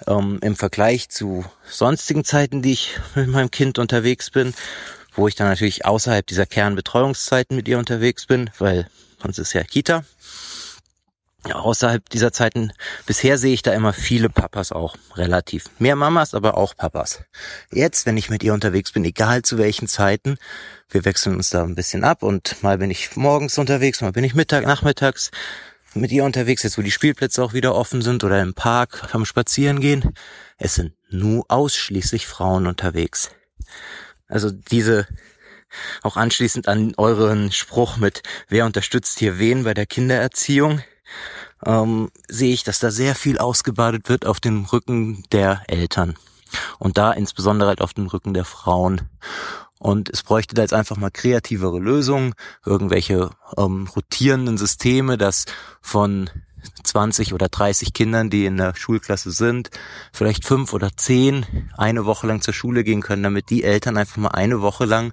ähm, 0.06 0.38
im 0.42 0.56
Vergleich 0.56 1.08
zu 1.08 1.44
sonstigen 1.68 2.24
Zeiten, 2.24 2.62
die 2.62 2.72
ich 2.72 2.98
mit 3.14 3.28
meinem 3.28 3.50
Kind 3.50 3.78
unterwegs 3.78 4.30
bin, 4.30 4.52
wo 5.16 5.26
ich 5.26 5.34
dann 5.34 5.48
natürlich 5.48 5.84
außerhalb 5.84 6.26
dieser 6.26 6.46
Kernbetreuungszeiten 6.46 7.56
mit 7.56 7.66
ihr 7.66 7.78
unterwegs 7.78 8.26
bin, 8.26 8.50
weil 8.58 8.86
sonst 9.20 9.38
ist 9.38 9.54
ja 9.54 9.64
Kita. 9.64 10.04
Außerhalb 11.44 12.08
dieser 12.08 12.32
Zeiten, 12.32 12.72
bisher 13.06 13.38
sehe 13.38 13.54
ich 13.54 13.62
da 13.62 13.72
immer 13.72 13.92
viele 13.92 14.28
Papas 14.28 14.72
auch, 14.72 14.96
relativ. 15.14 15.66
Mehr 15.78 15.94
Mamas, 15.94 16.34
aber 16.34 16.56
auch 16.56 16.76
Papas. 16.76 17.22
Jetzt, 17.70 18.04
wenn 18.04 18.16
ich 18.16 18.30
mit 18.30 18.42
ihr 18.42 18.52
unterwegs 18.52 18.90
bin, 18.90 19.04
egal 19.04 19.42
zu 19.42 19.56
welchen 19.56 19.86
Zeiten, 19.86 20.38
wir 20.90 21.04
wechseln 21.04 21.36
uns 21.36 21.50
da 21.50 21.62
ein 21.62 21.76
bisschen 21.76 22.02
ab 22.02 22.24
und 22.24 22.62
mal 22.62 22.78
bin 22.78 22.90
ich 22.90 23.14
morgens 23.16 23.58
unterwegs, 23.58 24.00
mal 24.00 24.12
bin 24.12 24.24
ich 24.24 24.34
Mittag, 24.34 24.66
nachmittags, 24.66 25.30
mit 25.94 26.10
ihr 26.12 26.24
unterwegs, 26.24 26.64
jetzt 26.64 26.78
wo 26.78 26.82
die 26.82 26.90
Spielplätze 26.90 27.42
auch 27.42 27.52
wieder 27.52 27.74
offen 27.74 28.02
sind 28.02 28.24
oder 28.24 28.42
im 28.42 28.54
Park 28.54 29.14
am 29.14 29.24
Spazieren 29.24 29.80
gehen. 29.80 30.14
Es 30.58 30.74
sind 30.74 30.94
nur 31.10 31.44
ausschließlich 31.48 32.26
Frauen 32.26 32.66
unterwegs. 32.66 33.30
Also 34.28 34.50
diese, 34.50 35.06
auch 36.02 36.16
anschließend 36.16 36.68
an 36.68 36.94
euren 36.96 37.52
Spruch 37.52 37.96
mit, 37.96 38.22
wer 38.48 38.66
unterstützt 38.66 39.18
hier 39.18 39.38
wen 39.38 39.64
bei 39.64 39.74
der 39.74 39.86
Kindererziehung, 39.86 40.82
ähm, 41.64 42.10
sehe 42.28 42.52
ich, 42.52 42.64
dass 42.64 42.78
da 42.78 42.90
sehr 42.90 43.14
viel 43.14 43.38
ausgebadet 43.38 44.08
wird 44.08 44.26
auf 44.26 44.40
dem 44.40 44.64
Rücken 44.64 45.24
der 45.32 45.62
Eltern. 45.68 46.16
Und 46.78 46.98
da 46.98 47.12
insbesondere 47.12 47.68
halt 47.68 47.80
auf 47.80 47.94
dem 47.94 48.06
Rücken 48.06 48.34
der 48.34 48.44
Frauen. 48.44 49.02
Und 49.78 50.08
es 50.08 50.22
bräuchte 50.22 50.54
da 50.54 50.62
jetzt 50.62 50.74
einfach 50.74 50.96
mal 50.96 51.10
kreativere 51.10 51.78
Lösungen, 51.78 52.34
irgendwelche 52.64 53.30
ähm, 53.58 53.88
rotierenden 53.94 54.56
Systeme, 54.56 55.18
dass 55.18 55.44
von 55.82 56.30
20 56.82 57.32
oder 57.34 57.48
30 57.48 57.92
Kindern, 57.92 58.30
die 58.30 58.46
in 58.46 58.56
der 58.56 58.74
Schulklasse 58.74 59.30
sind, 59.30 59.70
vielleicht 60.12 60.44
fünf 60.44 60.72
oder 60.72 60.90
zehn 60.96 61.46
eine 61.76 62.06
Woche 62.06 62.26
lang 62.26 62.40
zur 62.42 62.54
Schule 62.54 62.84
gehen 62.84 63.02
können, 63.02 63.22
damit 63.22 63.50
die 63.50 63.64
Eltern 63.64 63.96
einfach 63.96 64.16
mal 64.16 64.28
eine 64.28 64.60
Woche 64.60 64.84
lang 64.84 65.12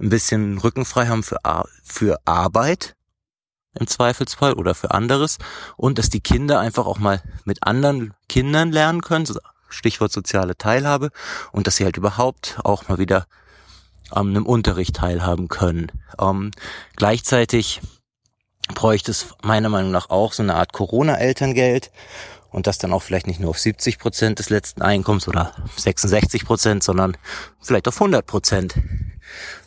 ein 0.00 0.08
bisschen 0.08 0.58
rückenfrei 0.58 1.06
haben 1.06 1.22
für, 1.22 1.38
für 1.84 2.18
Arbeit 2.24 2.96
im 3.78 3.86
Zweifelsfall 3.86 4.54
oder 4.54 4.74
für 4.74 4.90
anderes 4.90 5.38
und 5.76 5.98
dass 5.98 6.10
die 6.10 6.20
Kinder 6.20 6.60
einfach 6.60 6.86
auch 6.86 6.98
mal 6.98 7.22
mit 7.44 7.62
anderen 7.62 8.14
Kindern 8.28 8.70
lernen 8.70 9.00
können, 9.00 9.26
Stichwort 9.68 10.12
soziale 10.12 10.56
Teilhabe 10.56 11.10
und 11.52 11.66
dass 11.66 11.76
sie 11.76 11.84
halt 11.84 11.96
überhaupt 11.96 12.58
auch 12.64 12.88
mal 12.88 12.98
wieder 12.98 13.26
an 14.10 14.28
einem 14.28 14.46
Unterricht 14.46 14.96
teilhaben 14.96 15.48
können. 15.48 15.90
Ähm, 16.20 16.50
gleichzeitig 16.96 17.80
bräuchte 18.74 19.10
es 19.10 19.26
meiner 19.42 19.68
Meinung 19.68 19.90
nach 19.90 20.10
auch 20.10 20.32
so 20.32 20.42
eine 20.42 20.54
Art 20.54 20.72
Corona-Elterngeld 20.72 21.90
und 22.50 22.66
das 22.66 22.78
dann 22.78 22.92
auch 22.92 23.02
vielleicht 23.02 23.26
nicht 23.26 23.40
nur 23.40 23.50
auf 23.50 23.58
70 23.58 23.98
Prozent 23.98 24.38
des 24.38 24.50
letzten 24.50 24.82
Einkommens 24.82 25.26
oder 25.26 25.54
66 25.76 26.44
Prozent, 26.44 26.82
sondern 26.82 27.16
vielleicht 27.60 27.88
auf 27.88 27.94
100 27.94 28.26
Prozent, 28.26 28.74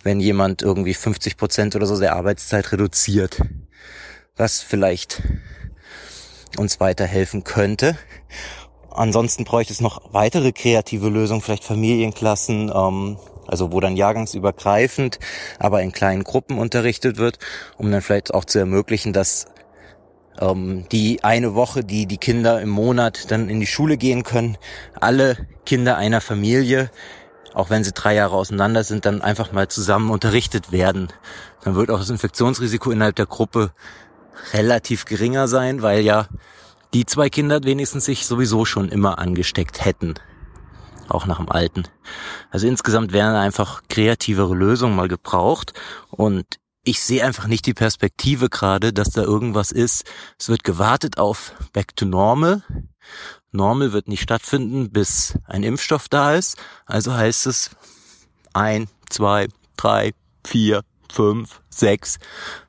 wenn 0.03 0.19
jemand 0.19 0.61
irgendwie 0.61 0.93
50 0.93 1.37
Prozent 1.37 1.75
oder 1.75 1.87
so 1.87 1.99
der 1.99 2.15
Arbeitszeit 2.15 2.71
reduziert, 2.71 3.41
was 4.37 4.61
vielleicht 4.61 5.21
uns 6.57 6.79
weiterhelfen 6.79 7.43
könnte. 7.43 7.97
Ansonsten 8.91 9.43
bräuchte 9.43 9.73
es 9.73 9.81
noch 9.81 10.13
weitere 10.13 10.51
kreative 10.53 11.09
Lösungen, 11.09 11.41
vielleicht 11.41 11.65
Familienklassen, 11.65 12.71
ähm, 12.73 13.17
also 13.47 13.71
wo 13.71 13.79
dann 13.79 13.95
jahrgangsübergreifend, 13.95 15.19
aber 15.59 15.81
in 15.81 15.91
kleinen 15.91 16.23
Gruppen 16.23 16.57
unterrichtet 16.57 17.17
wird, 17.17 17.39
um 17.77 17.91
dann 17.91 18.01
vielleicht 18.01 18.33
auch 18.33 18.45
zu 18.45 18.59
ermöglichen, 18.59 19.13
dass 19.13 19.45
ähm, 20.39 20.85
die 20.91 21.23
eine 21.23 21.55
Woche, 21.55 21.83
die 21.83 22.05
die 22.05 22.17
Kinder 22.17 22.61
im 22.61 22.69
Monat 22.69 23.31
dann 23.31 23.49
in 23.49 23.59
die 23.59 23.67
Schule 23.67 23.97
gehen 23.97 24.23
können, 24.23 24.57
alle 24.99 25.37
Kinder 25.65 25.97
einer 25.97 26.21
Familie, 26.21 26.91
auch 27.53 27.69
wenn 27.69 27.83
sie 27.83 27.93
drei 27.93 28.15
Jahre 28.15 28.35
auseinander 28.35 28.83
sind, 28.83 29.05
dann 29.05 29.21
einfach 29.21 29.51
mal 29.51 29.67
zusammen 29.67 30.09
unterrichtet 30.09 30.71
werden. 30.71 31.07
Dann 31.63 31.75
wird 31.75 31.89
auch 31.89 31.99
das 31.99 32.09
Infektionsrisiko 32.09 32.91
innerhalb 32.91 33.15
der 33.15 33.27
Gruppe 33.27 33.71
relativ 34.53 35.05
geringer 35.05 35.47
sein, 35.47 35.81
weil 35.81 36.01
ja 36.01 36.27
die 36.93 37.05
zwei 37.05 37.29
Kinder 37.29 37.63
wenigstens 37.63 38.05
sich 38.05 38.25
sowieso 38.25 38.65
schon 38.65 38.89
immer 38.89 39.19
angesteckt 39.19 39.83
hätten 39.85 40.15
auch 41.09 41.25
nach 41.25 41.37
dem 41.37 41.49
alten. 41.49 41.83
Also 42.51 42.67
insgesamt 42.67 43.13
wären 43.13 43.35
einfach 43.35 43.83
kreativere 43.89 44.55
Lösungen 44.55 44.95
mal 44.95 45.07
gebraucht 45.07 45.73
und 46.09 46.45
ich 46.83 47.01
sehe 47.01 47.25
einfach 47.25 47.47
nicht 47.47 47.65
die 47.65 47.73
Perspektive 47.73 48.47
gerade, 48.47 48.93
dass 48.93 49.09
da 49.09 49.23
irgendwas 49.23 49.71
ist. 49.71 50.05
Es 50.39 50.49
wird 50.49 50.63
gewartet 50.63 51.17
auf 51.17 51.53
Back 51.73 51.95
to 51.95 52.05
Normal. 52.05 52.61
Normal 53.51 53.91
wird 53.91 54.07
nicht 54.07 54.21
stattfinden, 54.21 54.91
bis 54.91 55.37
ein 55.45 55.63
Impfstoff 55.63 56.09
da 56.09 56.35
ist. 56.35 56.57
Also 56.85 57.13
heißt 57.13 57.47
es 57.47 57.71
ein, 58.53 58.87
zwei, 59.09 59.47
drei, 59.77 60.13
vier, 60.45 60.83
fünf, 61.11 61.61
sechs, 61.69 62.19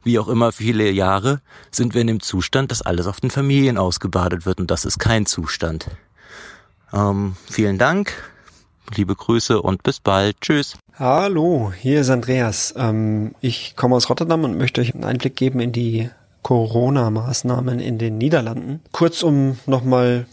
wie 0.03 0.19
auch 0.19 0.29
immer 0.29 0.53
viele 0.53 0.91
Jahre, 0.91 1.41
sind 1.71 1.95
wir 1.95 2.01
in 2.01 2.07
dem 2.07 2.21
Zustand, 2.21 2.71
dass 2.71 2.83
alles 2.83 3.07
auf 3.07 3.21
den 3.21 3.31
Familien 3.31 3.77
ausgebadet 3.77 4.47
wird 4.47 4.61
und 4.61 4.71
das 4.71 4.85
ist 4.85 4.99
kein 4.99 5.27
Zustand. 5.27 5.89
Ähm, 6.93 7.37
vielen 7.51 7.79
Dank, 7.79 8.13
liebe 8.95 9.15
Grüße 9.15 9.61
und 9.61 9.83
bis 9.83 10.01
bald. 10.01 10.41
Tschüss. 10.41 10.77
Hallo, 10.99 11.73
hier 11.79 12.01
ist 12.01 12.11
Andreas. 12.11 12.75
Ähm, 12.77 13.35
ich 13.41 13.77
komme 13.77 13.97
aus 13.97 14.09
Rotterdam 14.09 14.45
und 14.45 14.57
möchte 14.57 14.81
euch 14.81 14.95
einen 14.95 15.05
Einblick 15.05 15.37
geben 15.37 15.61
in 15.61 15.73
die 15.73 16.11
Corona-Maßnahmen 16.43 17.81
in 17.81 17.99
den 17.99 18.19
Niederlanden. 18.19 18.81
Kurz, 18.93 19.23
um 19.23 19.59
nochmal 19.67 20.27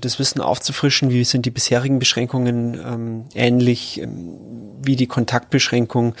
das 0.00 0.18
Wissen 0.18 0.40
aufzufrischen, 0.40 1.10
wie 1.10 1.24
sind 1.24 1.46
die 1.46 1.50
bisherigen 1.50 1.98
Beschränkungen 1.98 2.74
ähm, 2.74 3.24
ähnlich 3.34 4.00
ähm, 4.00 4.38
wie 4.82 4.96
die 4.96 5.06
Kontaktbeschränkung, 5.06 6.14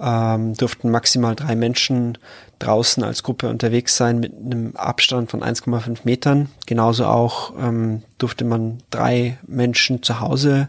ähm, 0.00 0.54
durften 0.54 0.90
maximal 0.90 1.36
drei 1.36 1.54
Menschen 1.54 2.18
draußen 2.58 3.02
als 3.02 3.22
Gruppe 3.22 3.48
unterwegs 3.48 3.96
sein 3.96 4.20
mit 4.20 4.32
einem 4.34 4.76
Abstand 4.76 5.30
von 5.30 5.42
1,5 5.42 6.00
Metern. 6.04 6.48
Genauso 6.66 7.06
auch 7.06 7.52
ähm, 7.58 8.02
durfte 8.18 8.44
man 8.44 8.78
drei 8.90 9.38
Menschen 9.46 10.02
zu 10.02 10.20
Hause 10.20 10.68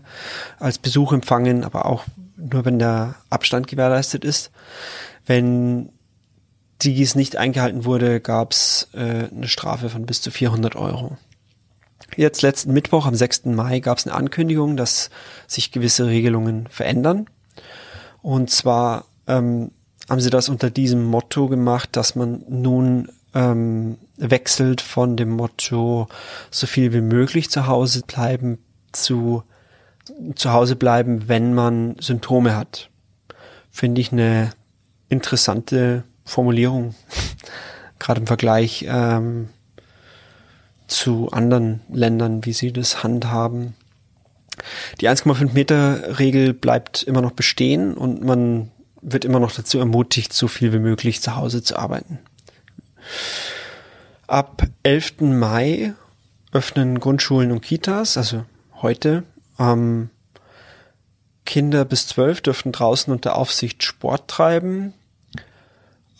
als 0.59 0.77
Besuch 0.77 1.13
empfangen, 1.13 1.63
aber 1.63 1.85
auch 1.85 2.05
nur 2.37 2.65
wenn 2.65 2.79
der 2.79 3.15
Abstand 3.29 3.67
gewährleistet 3.67 4.23
ist. 4.23 4.51
Wenn 5.25 5.89
dies 6.81 7.15
nicht 7.15 7.35
eingehalten 7.35 7.85
wurde, 7.85 8.21
gab 8.21 8.53
es 8.53 8.87
äh, 8.93 9.27
eine 9.35 9.47
Strafe 9.47 9.89
von 9.89 10.05
bis 10.05 10.21
zu 10.21 10.31
400 10.31 10.75
Euro. 10.75 11.17
Jetzt 12.15 12.41
letzten 12.41 12.73
Mittwoch, 12.73 13.05
am 13.05 13.15
6. 13.15 13.45
Mai, 13.45 13.79
gab 13.79 13.97
es 13.97 14.07
eine 14.07 14.15
Ankündigung, 14.15 14.77
dass 14.77 15.09
sich 15.47 15.71
gewisse 15.71 16.07
Regelungen 16.07 16.67
verändern. 16.67 17.27
Und 18.21 18.49
zwar 18.49 19.05
ähm, 19.27 19.71
haben 20.09 20.21
sie 20.21 20.29
das 20.29 20.49
unter 20.49 20.69
diesem 20.69 21.05
Motto 21.05 21.47
gemacht, 21.47 21.89
dass 21.93 22.15
man 22.15 22.43
nun 22.49 23.09
ähm, 23.33 23.97
wechselt 24.17 24.81
von 24.81 25.15
dem 25.17 25.29
Motto 25.29 26.07
so 26.49 26.67
viel 26.67 26.93
wie 26.93 27.01
möglich 27.01 27.49
zu 27.49 27.67
Hause 27.67 28.01
bleiben 28.05 28.57
zu 28.91 29.43
zu 30.35 30.51
Hause 30.51 30.75
bleiben, 30.75 31.27
wenn 31.27 31.53
man 31.53 31.95
Symptome 31.99 32.55
hat. 32.55 32.89
Finde 33.69 34.01
ich 34.01 34.11
eine 34.11 34.51
interessante 35.07 36.03
Formulierung, 36.25 36.95
gerade 37.99 38.21
im 38.21 38.27
Vergleich 38.27 38.85
ähm, 38.87 39.49
zu 40.87 41.29
anderen 41.31 41.81
Ländern, 41.89 42.45
wie 42.45 42.53
sie 42.53 42.73
das 42.73 43.03
handhaben. 43.03 43.75
Die 44.99 45.07
1,5 45.07 45.53
Meter 45.53 46.19
Regel 46.19 46.53
bleibt 46.53 47.03
immer 47.03 47.21
noch 47.21 47.31
bestehen 47.31 47.93
und 47.93 48.23
man 48.23 48.71
wird 49.01 49.25
immer 49.25 49.39
noch 49.39 49.51
dazu 49.51 49.79
ermutigt, 49.79 50.33
so 50.33 50.47
viel 50.47 50.73
wie 50.73 50.79
möglich 50.79 51.21
zu 51.21 51.35
Hause 51.35 51.63
zu 51.63 51.77
arbeiten. 51.77 52.19
Ab 54.27 54.63
11. 54.83 55.21
Mai 55.21 55.93
öffnen 56.51 56.99
Grundschulen 56.99 57.51
und 57.51 57.61
Kitas, 57.61 58.17
also 58.17 58.45
heute. 58.81 59.23
Ähm, 59.57 60.09
Kinder 61.45 61.85
bis 61.85 62.07
12 62.07 62.41
dürfen 62.41 62.71
draußen 62.71 63.11
unter 63.11 63.35
Aufsicht 63.35 63.83
Sport 63.83 64.27
treiben. 64.27 64.93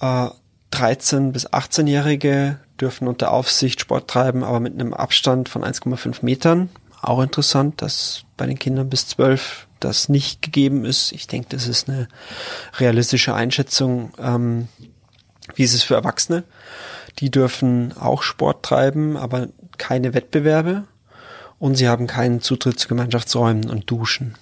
Äh, 0.01 0.29
13 0.72 1.31
bis 1.31 1.47
18-Jährige 1.47 2.60
dürfen 2.79 3.08
unter 3.08 3.31
Aufsicht 3.31 3.81
Sport 3.81 4.10
treiben, 4.10 4.44
aber 4.44 4.60
mit 4.60 4.74
einem 4.74 4.94
Abstand 4.94 5.49
von 5.49 5.63
1,5 5.63 6.24
Metern. 6.24 6.69
Auch 7.01 7.22
interessant, 7.22 7.81
dass 7.81 8.24
bei 8.38 8.45
den 8.45 8.60
Kindern 8.60 8.90
bis 8.90 9.08
12 9.08 9.67
das 9.79 10.10
nicht 10.10 10.42
gegeben 10.42 10.85
ist. 10.85 11.12
Ich 11.12 11.28
denke, 11.28 11.49
das 11.49 11.67
ist 11.67 11.90
eine 11.90 12.08
realistische 12.78 13.33
Einschätzung. 13.33 14.12
Ähm, 14.19 14.67
wie 15.56 15.63
ist 15.63 15.74
es 15.74 15.83
für 15.83 15.95
Erwachsene? 15.95 16.44
Die 17.19 17.31
dürfen 17.31 17.97
auch 17.97 18.24
Sport 18.24 18.63
treiben, 18.63 19.17
aber 19.17 19.47
keine 19.78 20.13
Wettbewerbe. 20.13 20.83
Und 21.58 21.76
sie 21.76 21.90
haben 21.90 22.08
keinen 22.08 22.42
Zutritt 22.42 22.79
zu 22.79 22.88
Gemeinschaftsräumen 22.88 23.69
und 23.69 23.90
Duschen. 23.90 24.35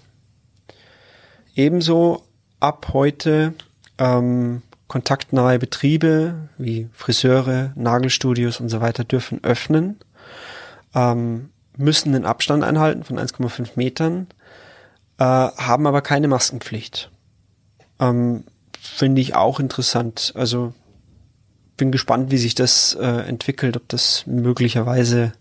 Ebenso 1.56 2.24
ab 2.60 2.90
heute 2.94 3.54
ähm, 3.98 4.62
kontaktnahe 4.88 5.60
Betriebe 5.60 6.50
wie 6.58 6.90
Friseure, 6.94 7.72
Nagelstudios 7.76 8.60
und 8.60 8.70
so 8.70 8.82
weiter 8.82 9.04
dürfen 9.04 9.44
öffnen, 9.44 9.98
ähm, 10.94 11.50
müssen 11.76 12.14
den 12.14 12.26
Abstand 12.26 12.64
einhalten 12.64 13.04
von 13.04 13.20
1,5 13.20 13.72
Metern, 13.76 14.28
äh, 15.18 15.24
haben 15.24 15.88
aber 15.88 16.02
keine 16.02 16.28
Maskenpflicht. 16.28 17.12
Ähm, 18.00 18.44
Finde 18.80 19.22
ich 19.22 19.36
auch 19.36 19.60
interessant. 19.60 20.34
Also 20.36 20.74
bin 21.76 21.92
gespannt, 21.92 22.32
wie 22.32 22.38
sich 22.38 22.56
das 22.56 22.96
äh, 23.00 23.06
entwickelt, 23.06 23.78
ob 23.78 23.88
das 23.90 24.26
möglicherweise 24.26 25.34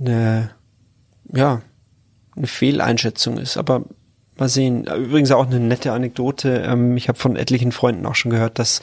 eine, 0.00 0.50
ja, 1.32 1.62
eine 2.36 2.46
Fehleinschätzung 2.46 3.38
ist. 3.38 3.56
Aber 3.56 3.84
mal 4.36 4.48
sehen. 4.48 4.84
Übrigens 4.84 5.30
auch 5.30 5.46
eine 5.46 5.60
nette 5.60 5.92
Anekdote. 5.92 6.62
Ähm, 6.66 6.96
ich 6.96 7.08
habe 7.08 7.18
von 7.18 7.36
etlichen 7.36 7.72
Freunden 7.72 8.06
auch 8.06 8.14
schon 8.14 8.30
gehört, 8.30 8.58
dass 8.58 8.82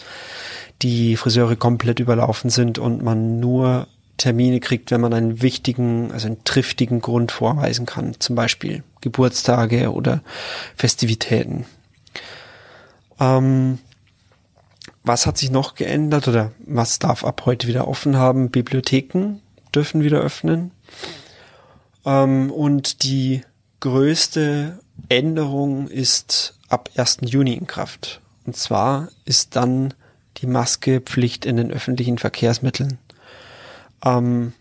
die 0.82 1.18
Friseure 1.18 1.56
komplett 1.56 2.00
überlaufen 2.00 2.50
sind 2.50 2.80
und 2.80 3.04
man 3.04 3.40
nur 3.40 3.88
Termine 4.20 4.60
kriegt, 4.60 4.92
wenn 4.92 5.02
man 5.02 5.14
einen 5.14 5.42
wichtigen, 5.42 6.12
also 6.12 6.28
einen 6.28 6.44
triftigen 6.44 7.02
Grund 7.02 7.32
vorweisen 7.32 7.88
kann. 7.88 8.20
Zum 8.20 8.36
Beispiel 8.36 8.84
Geburtstage 9.02 9.92
oder 9.92 10.22
Festivitäten. 10.76 11.66
Ähm, 13.20 13.80
was 15.04 15.26
hat 15.26 15.38
sich 15.38 15.50
noch 15.50 15.76
geändert 15.76 16.28
oder 16.28 16.52
was 16.60 17.00
darf 17.00 17.24
ab 17.24 17.44
heute 17.46 17.68
wieder 17.68 17.88
offen 17.88 18.18
haben? 18.18 18.52
Bibliotheken 18.52 19.40
dürfen 19.74 20.04
wieder 20.04 20.20
öffnen. 20.20 20.72
Ähm, 22.06 22.52
und 22.52 23.04
die 23.04 23.42
größte 23.80 24.80
Änderung 25.08 25.88
ist 25.88 26.58
ab 26.68 26.90
1. 26.96 27.20
Juni 27.26 27.54
in 27.54 27.68
Kraft. 27.68 28.22
Und 28.46 28.56
zwar 28.56 29.10
ist 29.26 29.56
dann 29.56 29.94
die 30.38 30.48
Maskepflicht 30.48 31.46
in 31.46 31.58
den 31.58 31.72
öffentlichen 31.72 32.18
Verkehrsmitteln. 32.18 32.98
Ähm, 34.04 34.54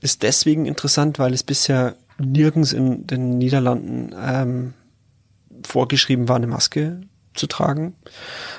ist 0.00 0.22
deswegen 0.22 0.66
interessant, 0.66 1.18
weil 1.18 1.34
es 1.34 1.42
bisher 1.42 1.96
nirgends 2.18 2.72
in 2.72 3.06
den 3.06 3.38
Niederlanden 3.38 4.14
ähm, 4.20 4.74
vorgeschrieben 5.66 6.28
war, 6.28 6.36
eine 6.36 6.46
Maske 6.46 7.00
zu 7.34 7.46
tragen. 7.46 7.94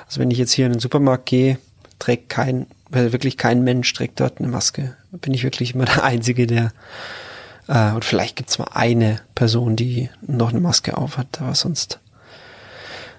Also 0.06 0.20
wenn 0.20 0.30
ich 0.30 0.38
jetzt 0.38 0.52
hier 0.52 0.66
in 0.66 0.72
den 0.72 0.80
Supermarkt 0.80 1.26
gehe, 1.26 1.58
trägt 1.98 2.28
kein, 2.28 2.66
wirklich 2.90 3.36
kein 3.36 3.62
Mensch 3.62 3.92
trägt 3.92 4.20
dort 4.20 4.38
eine 4.38 4.48
Maske. 4.48 4.96
Bin 5.12 5.34
ich 5.34 5.44
wirklich 5.44 5.74
immer 5.74 5.84
der 5.86 6.04
Einzige, 6.04 6.46
der 6.46 6.72
äh, 7.70 7.92
und 7.92 8.04
vielleicht 8.04 8.36
gibt's 8.36 8.58
mal 8.58 8.68
eine 8.72 9.20
Person, 9.34 9.76
die 9.76 10.10
noch 10.26 10.50
eine 10.50 10.60
Maske 10.60 10.96
auf 10.96 11.16
hat, 11.16 11.40
aber 11.40 11.54
sonst. 11.54 12.00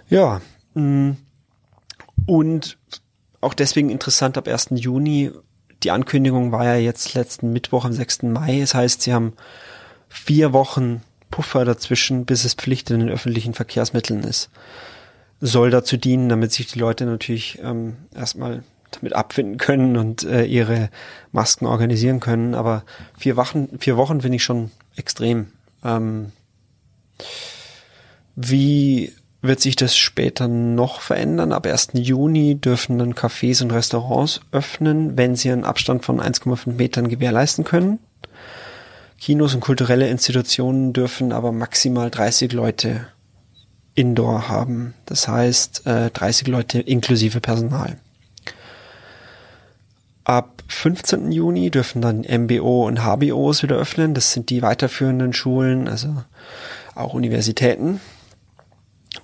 Ja. 0.09 0.41
Mm. 0.73 1.11
Und 2.25 2.77
auch 3.39 3.53
deswegen 3.53 3.89
interessant 3.89 4.37
ab 4.37 4.47
1. 4.47 4.67
Juni. 4.71 5.31
Die 5.83 5.91
Ankündigung 5.91 6.51
war 6.51 6.65
ja 6.65 6.75
jetzt 6.75 7.13
letzten 7.13 7.53
Mittwoch 7.53 7.85
am 7.85 7.93
6. 7.93 8.23
Mai. 8.23 8.59
Das 8.59 8.73
heißt, 8.73 9.01
sie 9.01 9.13
haben 9.13 9.33
vier 10.09 10.53
Wochen 10.53 11.01
Puffer 11.31 11.65
dazwischen, 11.65 12.25
bis 12.25 12.43
es 12.45 12.53
Pflicht 12.53 12.91
in 12.91 12.99
den 12.99 13.09
öffentlichen 13.09 13.53
Verkehrsmitteln 13.53 14.23
ist. 14.23 14.49
Soll 15.39 15.71
dazu 15.71 15.97
dienen, 15.97 16.29
damit 16.29 16.51
sich 16.51 16.67
die 16.67 16.79
Leute 16.79 17.05
natürlich 17.05 17.59
ähm, 17.63 17.95
erstmal 18.13 18.63
damit 18.91 19.13
abfinden 19.13 19.57
können 19.57 19.97
und 19.97 20.23
äh, 20.23 20.43
ihre 20.43 20.89
Masken 21.31 21.65
organisieren 21.65 22.19
können. 22.19 22.53
Aber 22.53 22.83
vier 23.17 23.37
Wochen, 23.37 23.79
vier 23.79 23.97
Wochen 23.97 24.21
finde 24.21 24.35
ich 24.35 24.43
schon 24.43 24.69
extrem. 24.95 25.47
Ähm, 25.83 26.31
wie 28.35 29.13
wird 29.41 29.59
sich 29.59 29.75
das 29.75 29.95
später 29.95 30.47
noch 30.47 31.01
verändern? 31.01 31.51
Ab 31.51 31.65
1. 31.65 31.89
Juni 31.93 32.55
dürfen 32.55 32.99
dann 32.99 33.15
Cafés 33.15 33.63
und 33.63 33.71
Restaurants 33.71 34.41
öffnen, 34.51 35.17
wenn 35.17 35.35
sie 35.35 35.51
einen 35.51 35.63
Abstand 35.63 36.05
von 36.05 36.21
1,5 36.21 36.71
Metern 36.73 37.07
gewährleisten 37.07 37.63
können. 37.63 37.99
Kinos 39.19 39.53
und 39.53 39.61
kulturelle 39.61 40.07
Institutionen 40.09 40.93
dürfen 40.93 41.31
aber 41.31 41.51
maximal 41.51 42.09
30 42.09 42.53
Leute 42.53 43.07
indoor 43.95 44.47
haben. 44.47 44.93
Das 45.05 45.27
heißt 45.27 45.85
äh, 45.85 46.09
30 46.11 46.47
Leute 46.47 46.79
inklusive 46.79 47.39
Personal. 47.39 47.97
Ab 50.23 50.63
15. 50.67 51.31
Juni 51.31 51.71
dürfen 51.71 52.01
dann 52.01 52.21
MBO 52.21 52.87
und 52.87 53.03
HBOs 53.03 53.63
wieder 53.63 53.75
öffnen. 53.75 54.13
Das 54.13 54.33
sind 54.33 54.49
die 54.49 54.61
weiterführenden 54.61 55.33
Schulen, 55.33 55.87
also 55.87 56.23
auch 56.95 57.13
Universitäten. 57.13 57.99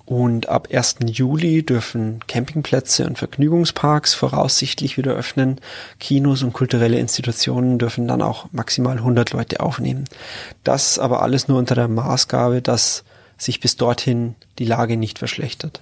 Und 0.04 0.48
ab 0.48 0.68
1. 0.72 0.96
Juli 1.06 1.62
dürfen 1.62 2.20
Campingplätze 2.26 3.06
und 3.06 3.18
Vergnügungsparks 3.18 4.14
voraussichtlich 4.14 4.96
wieder 4.96 5.12
öffnen. 5.12 5.60
Kinos 5.98 6.42
und 6.42 6.52
kulturelle 6.52 6.98
Institutionen 6.98 7.78
dürfen 7.78 8.08
dann 8.08 8.22
auch 8.22 8.46
maximal 8.52 8.98
100 8.98 9.32
Leute 9.32 9.60
aufnehmen. 9.60 10.04
Das 10.64 10.98
aber 10.98 11.22
alles 11.22 11.48
nur 11.48 11.58
unter 11.58 11.74
der 11.74 11.88
Maßgabe, 11.88 12.62
dass 12.62 13.04
sich 13.38 13.60
bis 13.60 13.76
dorthin 13.76 14.34
die 14.58 14.64
Lage 14.64 14.96
nicht 14.96 15.18
verschlechtert. 15.18 15.80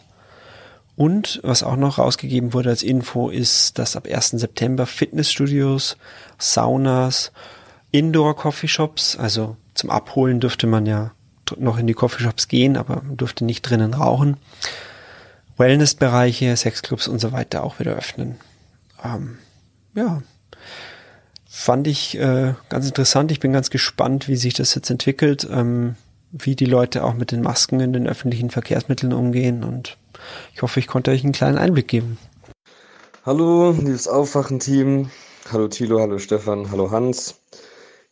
Und 0.97 1.41
was 1.43 1.63
auch 1.63 1.77
noch 1.77 1.99
rausgegeben 1.99 2.53
wurde 2.55 2.71
als 2.71 2.83
Info 2.83 3.29
ist, 3.29 3.79
dass 3.79 3.97
ab 3.97 4.07
1. 4.11 4.31
September 4.31 4.87
Fitnessstudios, 4.87 5.97
Saunas, 6.39 7.33
Indoor-Coffeeshops, 7.91 9.17
also 9.17 9.57
zum 9.75 9.91
Abholen 9.91 10.41
dürfte 10.41 10.67
man 10.67 10.87
ja 10.87 11.13
noch 11.59 11.79
in 11.79 11.87
die 11.87 11.95
Coffeeshops 11.95 12.49
gehen, 12.49 12.77
aber 12.77 13.03
durfte 13.15 13.45
nicht 13.45 13.63
drinnen 13.63 13.95
rauchen. 13.95 14.37
Wellnessbereiche, 15.57 16.57
Sexclubs 16.57 17.09
und 17.09 17.19
so 17.19 17.33
weiter 17.33 17.65
auch 17.65 17.79
wieder 17.79 17.95
öffnen. 17.95 18.37
Ähm, 19.03 19.39
ja, 19.95 20.23
fand 21.49 21.87
ich 21.87 22.19
äh, 22.19 22.55
ganz 22.69 22.87
interessant. 22.87 23.33
Ich 23.33 23.41
bin 23.41 23.53
ganz 23.53 23.71
gespannt, 23.71 24.29
wie 24.29 24.37
sich 24.37 24.55
das 24.55 24.75
jetzt 24.75 24.91
entwickelt, 24.91 25.49
ähm, 25.51 25.97
wie 26.31 26.55
die 26.55 26.67
Leute 26.67 27.05
auch 27.05 27.15
mit 27.15 27.33
den 27.33 27.43
Masken 27.43 27.81
in 27.81 27.93
den 27.93 28.07
öffentlichen 28.07 28.51
Verkehrsmitteln 28.51 29.13
umgehen 29.13 29.65
und 29.65 29.97
ich 30.55 30.63
hoffe, 30.63 30.81
ich 30.81 30.87
konnte 30.87 31.11
euch 31.11 31.25
einen 31.25 31.33
kleinen 31.33 31.59
Einblick 31.59 31.89
geben. 31.89 32.19
Hallo, 33.25 33.73
liebes 33.73 34.09
Aufwachen-Team. 34.09 35.11
Hallo 35.51 35.69
Thilo, 35.69 36.01
hallo 36.01 36.19
Stefan, 36.19 36.71
hallo 36.71 36.91
Hans. 36.91 37.41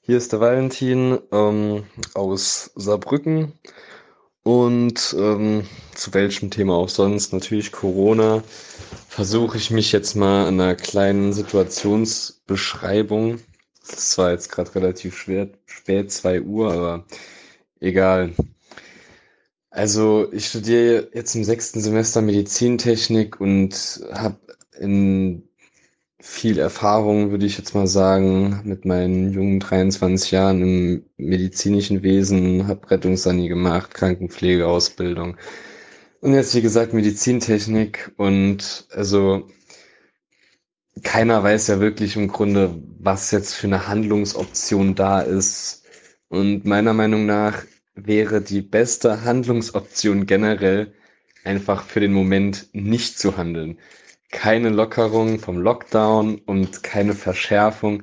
Hier 0.06 0.18
ist 0.18 0.32
der 0.32 0.40
Valentin 0.40 1.18
ähm, 1.32 1.84
aus 2.12 2.72
Saarbrücken. 2.74 3.54
Und 4.42 5.16
ähm, 5.18 5.66
zu 5.94 6.12
welchem 6.12 6.50
Thema 6.50 6.74
auch 6.74 6.90
sonst, 6.90 7.32
natürlich 7.32 7.72
Corona, 7.72 8.42
versuche 9.08 9.56
ich 9.56 9.70
mich 9.70 9.92
jetzt 9.92 10.14
mal 10.14 10.46
an 10.46 10.60
einer 10.60 10.74
kleinen 10.74 11.32
Situationsbeschreibung. 11.32 13.40
Das 13.80 14.18
war 14.18 14.32
jetzt 14.32 14.52
gerade 14.52 14.74
relativ 14.74 15.16
schwer, 15.16 15.48
spät, 15.64 16.12
2 16.12 16.42
Uhr, 16.42 16.70
aber 16.70 17.06
egal. 17.80 18.34
Also 19.70 20.30
ich 20.32 20.48
studiere 20.48 21.08
jetzt 21.14 21.34
im 21.34 21.44
sechsten 21.44 21.80
Semester 21.80 22.20
Medizintechnik 22.20 23.40
und 23.40 24.04
habe 24.12 24.36
in 24.78 25.48
viel 26.26 26.58
Erfahrung, 26.58 27.30
würde 27.30 27.46
ich 27.46 27.58
jetzt 27.58 27.74
mal 27.74 27.86
sagen, 27.86 28.60
mit 28.64 28.84
meinen 28.86 29.32
jungen 29.32 29.60
23 29.60 30.30
Jahren 30.30 30.62
im 30.62 31.04
medizinischen 31.18 32.02
Wesen, 32.02 32.66
habe 32.66 32.90
Rettungssani 32.90 33.48
gemacht, 33.48 33.92
Krankenpflegeausbildung 33.94 35.36
und 36.24 36.32
jetzt 36.32 36.54
wie 36.54 36.62
gesagt 36.62 36.94
Medizintechnik 36.94 38.10
und 38.16 38.86
also 38.92 39.46
keiner 41.02 41.42
weiß 41.42 41.66
ja 41.66 41.80
wirklich 41.80 42.16
im 42.16 42.28
Grunde, 42.28 42.80
was 42.98 43.30
jetzt 43.30 43.52
für 43.52 43.66
eine 43.66 43.88
Handlungsoption 43.88 44.94
da 44.94 45.20
ist. 45.20 45.84
Und 46.28 46.64
meiner 46.64 46.94
Meinung 46.94 47.26
nach 47.26 47.62
wäre 47.94 48.40
die 48.40 48.62
beste 48.62 49.24
Handlungsoption 49.24 50.24
generell 50.24 50.94
einfach 51.44 51.84
für 51.84 52.00
den 52.00 52.14
Moment 52.14 52.68
nicht 52.72 53.18
zu 53.18 53.36
handeln. 53.36 53.78
Keine 54.34 54.68
Lockerung 54.68 55.38
vom 55.38 55.58
Lockdown 55.58 56.40
und 56.44 56.82
keine 56.82 57.14
Verschärfung. 57.14 58.02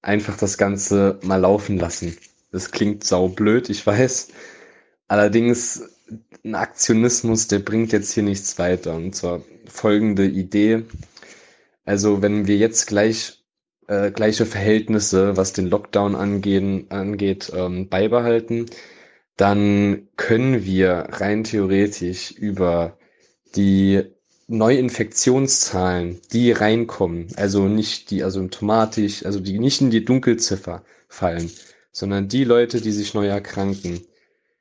Einfach 0.00 0.36
das 0.38 0.56
Ganze 0.56 1.20
mal 1.22 1.36
laufen 1.36 1.76
lassen. 1.78 2.16
Das 2.50 2.70
klingt 2.70 3.04
saublöd, 3.04 3.68
ich 3.68 3.86
weiß. 3.86 4.28
Allerdings 5.06 5.82
ein 6.44 6.54
Aktionismus, 6.54 7.46
der 7.48 7.58
bringt 7.58 7.92
jetzt 7.92 8.12
hier 8.12 8.22
nichts 8.22 8.58
weiter. 8.58 8.94
Und 8.94 9.14
zwar 9.14 9.42
folgende 9.66 10.24
Idee. 10.26 10.84
Also 11.84 12.22
wenn 12.22 12.46
wir 12.46 12.56
jetzt 12.56 12.86
gleich 12.86 13.44
äh, 13.86 14.10
gleiche 14.10 14.46
Verhältnisse, 14.46 15.36
was 15.36 15.52
den 15.52 15.68
Lockdown 15.68 16.16
angehen, 16.16 16.86
angeht, 16.90 17.52
ähm, 17.54 17.88
beibehalten, 17.88 18.66
dann 19.36 20.08
können 20.16 20.64
wir 20.64 21.08
rein 21.10 21.44
theoretisch 21.44 22.32
über 22.32 22.98
die 23.54 24.15
Neuinfektionszahlen, 24.48 26.20
die 26.32 26.52
reinkommen, 26.52 27.28
also 27.36 27.66
nicht 27.66 28.10
die 28.10 28.22
asymptomatisch, 28.22 29.24
also 29.26 29.40
die 29.40 29.58
nicht 29.58 29.80
in 29.80 29.90
die 29.90 30.04
Dunkelziffer 30.04 30.84
fallen, 31.08 31.50
sondern 31.90 32.28
die 32.28 32.44
Leute, 32.44 32.80
die 32.80 32.92
sich 32.92 33.12
neu 33.14 33.26
erkranken, 33.26 34.06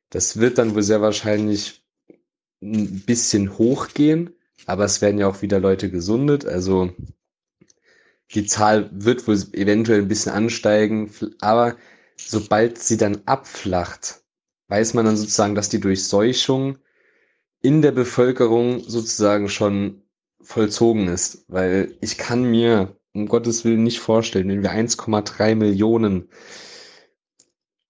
das 0.09 0.37
wird 0.37 0.57
dann 0.57 0.73
wohl 0.73 0.81
sehr 0.81 1.01
wahrscheinlich 1.01 1.83
ein 2.63 3.01
bisschen 3.01 3.57
hochgehen, 3.57 4.31
aber 4.65 4.85
es 4.85 5.01
werden 5.01 5.19
ja 5.19 5.27
auch 5.27 5.43
wieder 5.43 5.59
Leute 5.59 5.91
gesundet, 5.91 6.45
also 6.45 6.91
die 8.33 8.47
Zahl 8.47 8.89
wird 8.91 9.27
wohl 9.27 9.37
eventuell 9.53 10.01
ein 10.01 10.07
bisschen 10.07 10.31
ansteigen, 10.31 11.11
aber 11.41 11.75
sobald 12.17 12.79
sie 12.79 12.97
dann 12.97 13.21
abflacht, 13.25 14.23
weiß 14.67 14.95
man 14.95 15.05
dann 15.05 15.17
sozusagen, 15.17 15.53
dass 15.53 15.69
die 15.69 15.79
Durchseuchung 15.79 16.79
in 17.65 17.81
der 17.81 17.91
Bevölkerung 17.91 18.81
sozusagen 18.87 19.49
schon 19.49 20.03
vollzogen 20.39 21.07
ist, 21.07 21.45
weil 21.47 21.95
ich 21.99 22.19
kann 22.19 22.43
mir 22.43 22.95
um 23.11 23.27
Gottes 23.27 23.65
Willen 23.65 23.81
nicht 23.81 23.99
vorstellen, 23.99 24.49
wenn 24.49 24.61
wir 24.61 24.71
1,3 24.71 25.55
Millionen, 25.55 26.29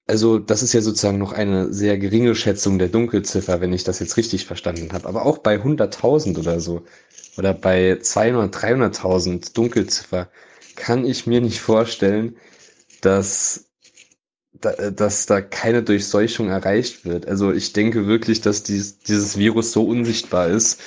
also 0.07 0.39
das 0.39 0.63
ist 0.63 0.71
ja 0.71 0.79
sozusagen 0.79 1.17
noch 1.17 1.33
eine 1.33 1.73
sehr 1.73 1.97
geringe 1.97 2.35
Schätzung 2.35 2.79
der 2.79 2.87
Dunkelziffer, 2.87 3.59
wenn 3.59 3.73
ich 3.73 3.83
das 3.83 3.99
jetzt 3.99 4.15
richtig 4.15 4.45
verstanden 4.45 4.93
habe, 4.93 5.09
aber 5.09 5.25
auch 5.25 5.39
bei 5.39 5.57
100.000 5.57 6.39
oder 6.39 6.61
so 6.61 6.83
oder 7.37 7.53
bei 7.53 7.97
200, 7.99 8.55
300.000 8.55 9.53
Dunkelziffer 9.55 10.29
kann 10.77 11.05
ich 11.05 11.27
mir 11.27 11.41
nicht 11.41 11.59
vorstellen, 11.59 12.37
dass, 13.01 13.64
dass 14.61 15.25
da 15.25 15.41
keine 15.41 15.83
Durchseuchung 15.83 16.49
erreicht 16.49 17.05
wird. 17.05 17.27
Also 17.27 17.51
ich 17.51 17.73
denke 17.73 18.07
wirklich, 18.07 18.41
dass 18.41 18.63
dies, 18.63 18.99
dieses 18.99 19.37
Virus 19.37 19.71
so 19.71 19.85
unsichtbar 19.85 20.47
ist 20.47 20.81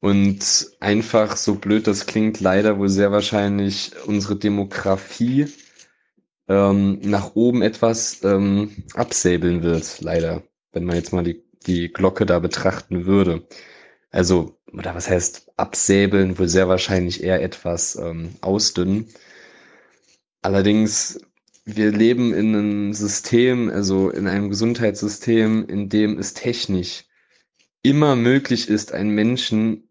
und 0.00 0.40
einfach, 0.80 1.36
so 1.36 1.54
blöd 1.56 1.86
das 1.86 2.06
klingt, 2.06 2.40
leider 2.40 2.78
wohl 2.78 2.88
sehr 2.88 3.12
wahrscheinlich 3.12 3.92
unsere 4.06 4.36
Demografie 4.36 5.46
ähm, 6.48 7.00
nach 7.02 7.34
oben 7.34 7.62
etwas 7.62 8.22
ähm, 8.24 8.84
absäbeln 8.94 9.62
wird, 9.62 10.00
leider, 10.00 10.42
wenn 10.72 10.84
man 10.84 10.96
jetzt 10.96 11.12
mal 11.12 11.24
die, 11.24 11.42
die 11.66 11.92
Glocke 11.92 12.26
da 12.26 12.38
betrachten 12.38 13.06
würde. 13.06 13.46
Also 14.10 14.58
oder 14.76 14.94
was 14.94 15.08
heißt 15.08 15.52
absäbeln, 15.56 16.38
wohl 16.38 16.48
sehr 16.48 16.68
wahrscheinlich 16.68 17.22
eher 17.22 17.42
etwas 17.42 17.96
ähm, 17.96 18.30
ausdünnen. 18.40 19.08
Allerdings, 20.42 21.20
wir 21.64 21.90
leben 21.92 22.34
in 22.34 22.54
einem 22.54 22.92
System, 22.92 23.70
also 23.70 24.10
in 24.10 24.26
einem 24.26 24.50
Gesundheitssystem, 24.50 25.66
in 25.66 25.88
dem 25.88 26.18
es 26.18 26.34
technisch 26.34 27.04
immer 27.82 28.16
möglich 28.16 28.68
ist, 28.68 28.92
einen 28.92 29.10
Menschen 29.10 29.88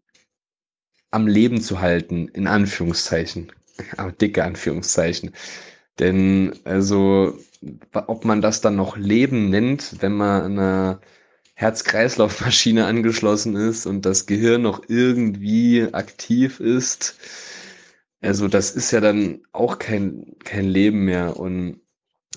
am 1.10 1.26
Leben 1.26 1.60
zu 1.60 1.80
halten, 1.80 2.28
in 2.28 2.46
Anführungszeichen. 2.46 3.52
Aber 3.96 4.12
dicke 4.12 4.44
Anführungszeichen. 4.44 5.32
Denn 5.98 6.58
also, 6.64 7.38
ob 7.92 8.24
man 8.24 8.42
das 8.42 8.60
dann 8.60 8.76
noch 8.76 8.96
Leben 8.96 9.48
nennt, 9.48 10.02
wenn 10.02 10.12
man 10.12 10.42
eine 10.42 11.00
Herz-Kreislauf-Maschine 11.54 12.86
angeschlossen 12.86 13.54
ist 13.54 13.86
und 13.86 14.04
das 14.04 14.26
Gehirn 14.26 14.62
noch 14.62 14.82
irgendwie 14.88 15.86
aktiv 15.92 16.58
ist. 16.58 17.16
Also 18.24 18.48
das 18.48 18.70
ist 18.70 18.90
ja 18.90 19.00
dann 19.00 19.40
auch 19.52 19.78
kein, 19.78 20.34
kein 20.44 20.66
Leben 20.66 21.04
mehr. 21.04 21.36
Und 21.38 21.80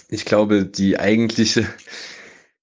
ich 0.09 0.25
glaube, 0.25 0.65
die 0.65 0.99
eigentliche, 0.99 1.65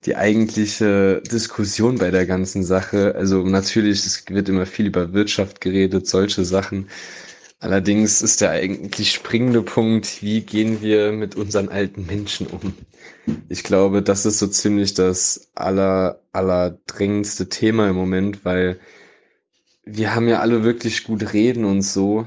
die 0.04 0.16
eigentliche 0.16 1.22
Diskussion 1.22 1.96
bei 1.98 2.10
der 2.10 2.26
ganzen 2.26 2.64
Sache, 2.64 3.14
also 3.14 3.42
natürlich, 3.42 4.04
es 4.04 4.24
wird 4.28 4.50
immer 4.50 4.66
viel 4.66 4.86
über 4.86 5.14
Wirtschaft 5.14 5.62
geredet, 5.62 6.06
solche 6.06 6.44
Sachen. 6.44 6.88
Allerdings 7.60 8.20
ist 8.20 8.42
der 8.42 8.50
eigentlich 8.50 9.12
springende 9.12 9.62
Punkt, 9.62 10.22
wie 10.22 10.42
gehen 10.42 10.82
wir 10.82 11.12
mit 11.12 11.34
unseren 11.34 11.70
alten 11.70 12.04
Menschen 12.04 12.46
um? 12.48 12.74
Ich 13.48 13.64
glaube, 13.64 14.02
das 14.02 14.26
ist 14.26 14.38
so 14.38 14.48
ziemlich 14.48 14.92
das 14.92 15.50
aller, 15.54 16.20
aller 16.32 16.78
dringendste 16.86 17.48
Thema 17.48 17.88
im 17.88 17.96
Moment, 17.96 18.44
weil 18.44 18.78
wir 19.86 20.14
haben 20.14 20.28
ja 20.28 20.40
alle 20.40 20.64
wirklich 20.64 21.04
gut 21.04 21.32
reden 21.32 21.64
und 21.64 21.80
so. 21.82 22.26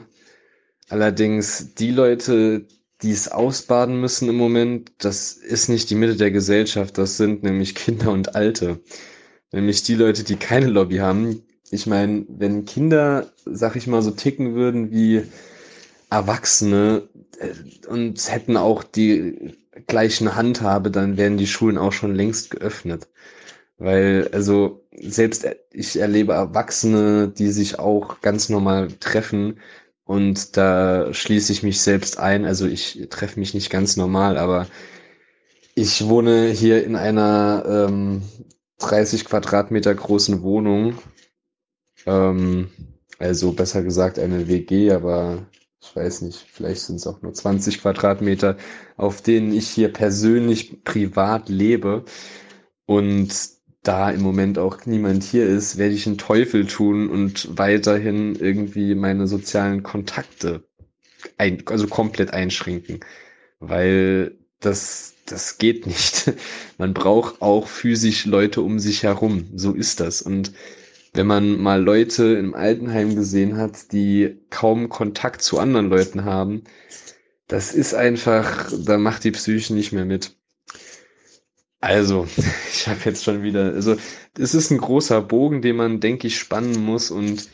Allerdings 0.89 1.73
die 1.75 1.91
Leute, 1.91 2.65
die 3.01 3.11
es 3.11 3.27
ausbaden 3.29 3.99
müssen 3.99 4.29
im 4.29 4.37
Moment, 4.37 4.91
das 4.99 5.33
ist 5.33 5.69
nicht 5.69 5.89
die 5.89 5.95
Mitte 5.95 6.15
der 6.15 6.31
Gesellschaft, 6.31 6.97
das 6.97 7.17
sind 7.17 7.43
nämlich 7.43 7.75
Kinder 7.75 8.11
und 8.11 8.35
Alte. 8.35 8.79
Nämlich 9.51 9.83
die 9.83 9.95
Leute, 9.95 10.23
die 10.23 10.35
keine 10.35 10.67
Lobby 10.67 10.97
haben, 10.97 11.43
ich 11.69 11.85
meine, 11.85 12.25
wenn 12.29 12.65
Kinder, 12.65 13.31
sag 13.45 13.75
ich 13.75 13.87
mal, 13.87 14.01
so 14.01 14.11
ticken 14.11 14.55
würden 14.55 14.91
wie 14.91 15.23
Erwachsene 16.09 17.09
äh, 17.39 17.87
und 17.87 18.31
hätten 18.31 18.55
auch 18.57 18.83
die 18.83 19.55
gleichen 19.87 20.35
Handhabe, 20.35 20.91
dann 20.91 21.17
wären 21.17 21.37
die 21.37 21.47
Schulen 21.47 21.77
auch 21.77 21.91
schon 21.93 22.15
längst 22.15 22.51
geöffnet. 22.51 23.07
Weil, 23.77 24.29
also, 24.31 24.85
selbst 24.97 25.45
ich 25.71 25.99
erlebe 25.99 26.33
Erwachsene, 26.33 27.27
die 27.27 27.49
sich 27.51 27.79
auch 27.79 28.21
ganz 28.21 28.49
normal 28.49 28.87
treffen 28.99 29.59
und 30.07 30.57
da 30.57 31.13
schließe 31.13 31.51
ich 31.51 31.63
mich 31.63 31.81
selbst 31.81 32.17
ein. 32.17 32.45
Also 32.45 32.65
ich 32.65 33.07
treffe 33.09 33.39
mich 33.39 33.53
nicht 33.53 33.69
ganz 33.69 33.97
normal, 33.97 34.37
aber 34.37 34.67
ich 35.75 36.07
wohne 36.07 36.49
hier 36.49 36.83
in 36.83 36.95
einer 36.95 37.87
ähm, 37.87 38.23
30 38.79 39.25
Quadratmeter 39.25 39.93
großen 39.93 40.41
Wohnung 40.41 40.97
ähm, 42.07 42.69
also 43.19 43.51
besser 43.51 43.83
gesagt 43.83 44.17
eine 44.19 44.47
WG, 44.47 44.91
aber 44.91 45.45
ich 45.81 45.95
weiß 45.95 46.21
nicht, 46.21 46.45
vielleicht 46.51 46.81
sind 46.81 46.95
es 46.97 47.07
auch 47.07 47.21
nur 47.21 47.33
20 47.33 47.81
Quadratmeter, 47.81 48.57
auf 48.95 49.21
denen 49.21 49.53
ich 49.53 49.67
hier 49.69 49.91
persönlich 49.93 50.83
privat 50.83 51.49
lebe. 51.49 52.03
Und 52.85 53.56
da 53.87 54.11
im 54.11 54.21
Moment 54.21 54.59
auch 54.59 54.85
niemand 54.85 55.23
hier 55.23 55.47
ist, 55.47 55.77
werde 55.77 55.95
ich 55.95 56.07
einen 56.07 56.17
Teufel 56.17 56.67
tun 56.67 57.09
und 57.09 57.57
weiterhin 57.57 58.35
irgendwie 58.35 58.95
meine 58.95 59.27
sozialen 59.27 59.83
Kontakte 59.83 60.67
ein, 61.37 61.63
also 61.67 61.87
komplett 61.87 62.31
einschränken. 62.31 62.99
Weil 63.59 64.37
das, 64.59 65.15
das 65.25 65.57
geht 65.57 65.87
nicht. 65.87 66.33
Man 66.77 66.93
braucht 66.93 67.41
auch 67.41 67.67
physisch 67.67 68.25
Leute 68.25 68.61
um 68.61 68.79
sich 68.79 69.03
herum. 69.03 69.49
So 69.55 69.73
ist 69.73 69.99
das. 69.99 70.21
Und 70.21 70.51
wenn 71.13 71.25
man 71.25 71.59
mal 71.59 71.81
Leute 71.81 72.35
im 72.35 72.53
Altenheim 72.53 73.15
gesehen 73.15 73.57
hat, 73.57 73.91
die 73.91 74.37
kaum 74.51 74.89
Kontakt 74.89 75.41
zu 75.41 75.57
anderen 75.57 75.89
Leuten 75.89 76.25
haben, 76.25 76.63
das 77.47 77.73
ist 77.73 77.95
einfach, 77.95 78.71
da 78.85 78.97
macht 78.97 79.23
die 79.23 79.31
Psyche 79.31 79.73
nicht 79.73 79.93
mehr 79.93 80.05
mit. 80.05 80.35
Also, 81.79 82.27
ich 82.71 82.87
habe 82.87 82.99
jetzt 83.05 83.23
schon 83.23 83.43
wieder, 83.43 83.73
also 83.73 83.95
es 84.37 84.53
ist 84.53 84.71
ein 84.71 84.79
großer 84.79 85.21
Bogen, 85.21 85.61
den 85.61 85.75
man, 85.75 85.99
denke 85.99 86.27
ich, 86.27 86.39
spannen 86.39 86.83
muss 86.83 87.11
und 87.11 87.49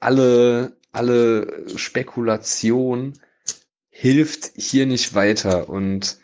alle, 0.00 0.76
alle 0.92 1.64
Spekulation 1.76 3.14
hilft 3.88 4.52
hier 4.56 4.86
nicht 4.86 5.14
weiter 5.14 5.68
und 5.68 6.18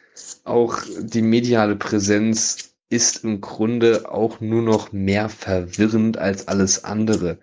auch 0.44 0.83
die 1.01 1.23
mediale 1.23 1.76
Präsenz 1.76 2.74
ist 2.91 3.24
im 3.24 3.41
Grunde 3.41 4.10
auch 4.10 4.41
nur 4.41 4.62
noch 4.62 4.92
mehr 4.92 5.28
verwirrend 5.28 6.17
als 6.17 6.49
alles 6.49 6.85
andere. 6.85 7.39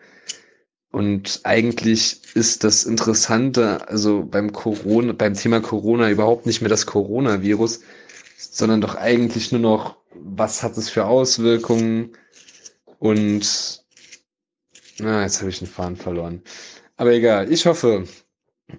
Und 0.92 1.42
eigentlich 1.44 2.22
ist 2.36 2.64
das 2.64 2.86
Interessante, 2.86 3.88
also 3.90 4.24
beim 4.24 4.54
Corona, 4.54 5.14
beim 5.14 5.34
Thema 5.36 5.60
Corona 5.60 6.10
überhaupt 6.10 6.46
nicht 6.46 6.62
mehr 6.62 6.70
das 6.70 6.86
Coronavirus, 6.86 7.82
sondern 8.38 8.82
doch 8.82 8.96
eigentlich 8.96 9.52
nur 9.52 9.62
noch, 9.62 9.98
was 10.14 10.64
hat 10.64 10.78
es 10.78 10.90
für 10.90 11.06
Auswirkungen 11.06 12.14
und 13.00 13.84
na, 15.00 15.24
jetzt 15.24 15.40
habe 15.40 15.50
ich 15.50 15.60
den 15.60 15.68
Faden 15.68 15.98
verloren. 15.98 16.42
Aber 16.98 17.12
egal, 17.12 17.52
ich 17.52 17.66
hoffe, 17.66 18.06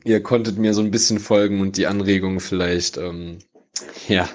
ihr 0.05 0.23
konntet 0.23 0.59
mir 0.59 0.73
so 0.73 0.81
ein 0.81 0.91
bisschen 0.91 1.19
folgen 1.19 1.61
und 1.61 1.77
die 1.77 1.87
Anregungen 1.87 2.41
vielleicht, 2.41 2.97
ähm, 2.97 3.39
ja, 4.09 4.29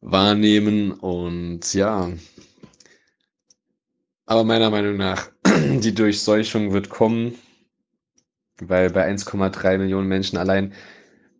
wahrnehmen 0.00 0.92
und 0.92 1.74
ja. 1.74 2.12
Aber 4.26 4.44
meiner 4.44 4.70
Meinung 4.70 4.96
nach, 4.96 5.30
die 5.44 5.94
Durchseuchung 5.94 6.72
wird 6.72 6.88
kommen, 6.88 7.34
weil 8.60 8.90
bei 8.90 9.08
1,3 9.10 9.78
Millionen 9.78 10.08
Menschen 10.08 10.38
allein 10.38 10.72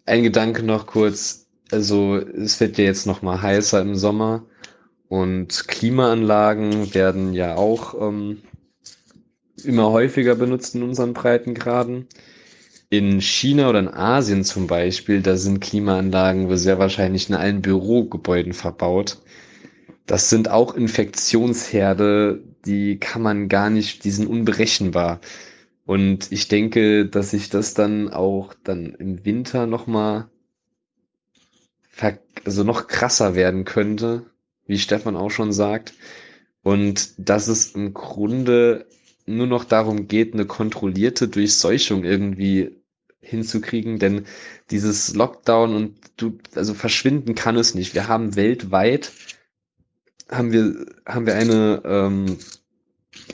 ein 0.04 0.22
Gedanke 0.22 0.62
noch 0.62 0.86
kurz, 0.86 1.45
also 1.70 2.16
es 2.16 2.60
wird 2.60 2.78
ja 2.78 2.84
jetzt 2.84 3.06
noch 3.06 3.22
mal 3.22 3.40
heißer 3.42 3.80
im 3.80 3.94
Sommer 3.96 4.44
und 5.08 5.68
Klimaanlagen 5.68 6.94
werden 6.94 7.32
ja 7.34 7.56
auch 7.56 7.94
ähm, 8.00 8.42
immer 9.64 9.90
häufiger 9.90 10.34
benutzt 10.34 10.74
in 10.74 10.82
unseren 10.82 11.12
Breitengraden. 11.14 12.08
in 12.90 13.20
China 13.20 13.68
oder 13.70 13.80
in 13.80 13.88
Asien 13.88 14.44
zum 14.44 14.66
Beispiel, 14.66 15.22
da 15.22 15.36
sind 15.36 15.60
Klimaanlagen 15.60 16.56
sehr 16.56 16.78
wahrscheinlich 16.78 17.28
in 17.28 17.34
allen 17.34 17.62
Bürogebäuden 17.62 18.52
verbaut. 18.52 19.18
Das 20.06 20.30
sind 20.30 20.50
auch 20.50 20.74
Infektionsherde, 20.76 22.42
die 22.66 22.98
kann 23.00 23.22
man 23.22 23.48
gar 23.48 23.70
nicht, 23.70 24.04
die 24.04 24.10
sind 24.10 24.28
unberechenbar. 24.28 25.20
Und 25.86 26.32
ich 26.32 26.48
denke, 26.48 27.06
dass 27.06 27.30
sich 27.32 27.50
das 27.50 27.74
dann 27.74 28.10
auch 28.10 28.54
dann 28.64 28.94
im 28.96 29.24
Winter 29.24 29.66
nochmal 29.66 30.28
also 32.44 32.64
noch 32.64 32.86
krasser 32.86 33.34
werden 33.34 33.64
könnte, 33.64 34.26
wie 34.66 34.78
Stefan 34.78 35.16
auch 35.16 35.30
schon 35.30 35.52
sagt. 35.52 35.94
Und 36.62 37.12
dass 37.16 37.48
es 37.48 37.74
im 37.74 37.94
Grunde 37.94 38.86
nur 39.26 39.46
noch 39.46 39.64
darum 39.64 40.08
geht, 40.08 40.34
eine 40.34 40.46
kontrollierte 40.46 41.28
Durchseuchung 41.28 42.04
irgendwie 42.04 42.76
hinzukriegen, 43.20 43.98
denn 43.98 44.24
dieses 44.70 45.14
Lockdown 45.14 45.74
und 45.74 45.96
du, 46.16 46.38
also 46.54 46.74
verschwinden 46.74 47.34
kann 47.34 47.56
es 47.56 47.74
nicht. 47.74 47.94
Wir 47.94 48.08
haben 48.08 48.36
weltweit, 48.36 49.12
haben 50.28 50.52
wir, 50.52 50.86
haben 51.04 51.26
wir 51.26 51.34
eine, 51.34 51.82
ähm, 51.84 52.38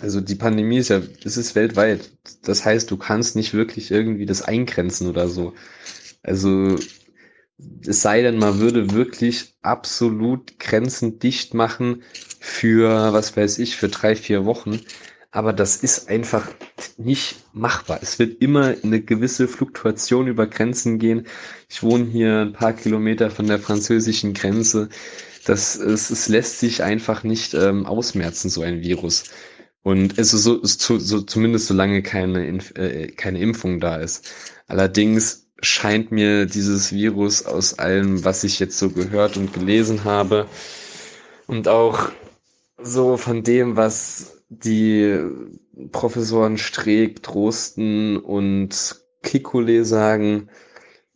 also 0.01 0.21
die 0.21 0.35
Pandemie 0.35 0.78
ist 0.78 0.89
ja, 0.89 1.03
es 1.25 1.37
ist 1.37 1.55
weltweit. 1.55 2.11
Das 2.43 2.65
heißt, 2.65 2.91
du 2.91 2.97
kannst 2.97 3.37
nicht 3.37 3.53
wirklich 3.55 3.91
irgendwie 3.91 4.27
das 4.27 4.43
eingrenzen 4.43 5.09
oder 5.09 5.28
so. 5.28 5.55
Also, 6.23 6.78
es 7.87 8.03
sei 8.03 8.23
denn, 8.23 8.39
man 8.39 8.61
würde 8.61 8.93
wirklich 8.93 9.55
absolut 9.62 10.59
Grenzen 10.59 11.19
dicht 11.19 11.55
machen 11.55 12.03
für, 12.41 13.12
was 13.12 13.37
weiß 13.37 13.59
ich, 13.59 13.77
für 13.77 13.89
drei, 13.89 14.17
vier 14.17 14.45
Wochen 14.45 14.81
aber 15.35 15.55
das 15.55 15.77
ist 15.77 16.11
einfach 16.11 16.47
nicht 16.99 17.37
machbar. 17.55 18.01
Es 18.03 18.19
wird 18.19 18.43
immer 18.43 18.75
eine 18.83 19.01
gewisse 19.01 19.49
Fluktuation 19.49 20.27
über 20.28 20.47
Grenzen 20.47 20.99
gehen. 20.99 21.27
Ich 21.71 21.83
wohne 21.83 22.05
hier 22.05 22.41
ein 22.41 22.53
paar 22.53 22.75
Kilometer 22.75 23.31
von 23.31 23.47
der 23.47 23.59
französischen 23.59 24.35
Grenze. 24.35 24.91
Das, 25.47 25.75
es, 25.75 26.11
es 26.11 26.28
lässt 26.28 26.61
sich 26.61 26.83
einfach 26.83 27.25
nicht 27.25 27.55
ähm, 27.55 27.87
ausmerzen, 27.87 28.51
so 28.51 28.61
ein 28.61 28.83
Virus. 28.83 29.25
Und 29.83 30.19
es 30.19 30.35
ist 30.35 30.43
so, 30.43 30.59
zu, 30.61 30.99
so 30.99 31.23
zumindest 31.23 31.67
solange 31.67 32.03
keine, 32.03 32.47
äh, 32.77 33.09
keine 33.09 33.41
Impfung 33.41 33.81
da 33.81 33.97
ist. 33.97 34.31
Allerdings 34.67 35.42
scheint 35.62 36.12
mir 36.12 36.47
dieses 36.47 36.93
Virus 36.93 37.47
aus 37.47 37.78
allem, 37.78 38.25
was 38.25 38.45
ich 38.45 38.59
jetzt 38.59 38.78
so 38.78 38.91
gehört 38.91 39.37
und 39.37 39.53
gelesen 39.53 40.05
habe 40.05 40.47
und 41.47 41.69
auch 41.69 42.11
so 42.78 43.17
von 43.17 43.43
dem, 43.43 43.77
was 43.77 44.43
die 44.49 45.19
Professoren 45.93 46.59
Streeck, 46.59 47.23
Drosten 47.23 48.19
und 48.19 48.97
Kikule 49.23 49.85
sagen, 49.85 50.49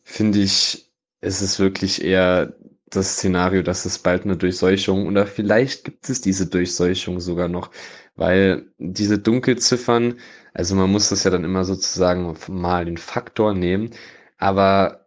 finde 0.05 0.39
ich, 0.39 0.91
es 1.21 1.43
ist 1.43 1.59
wirklich 1.59 2.03
eher 2.03 2.55
das 2.89 3.15
Szenario, 3.15 3.63
dass 3.63 3.85
es 3.85 3.99
bald 3.99 4.25
eine 4.25 4.37
Durchseuchung 4.37 5.07
oder 5.07 5.27
vielleicht 5.27 5.85
gibt 5.85 6.09
es 6.09 6.21
diese 6.21 6.47
Durchseuchung 6.47 7.21
sogar 7.21 7.49
noch, 7.49 7.71
weil 8.15 8.67
diese 8.79 9.19
Dunkelziffern, 9.19 10.21
also 10.55 10.77
man 10.77 10.91
muss 10.91 11.09
das 11.09 11.25
ja 11.25 11.31
dann 11.31 11.45
immer 11.45 11.65
sozusagen 11.65 12.37
mal 12.49 12.85
den 12.85 12.97
Faktor 12.97 13.55
nehmen, 13.55 13.91
aber 14.39 15.07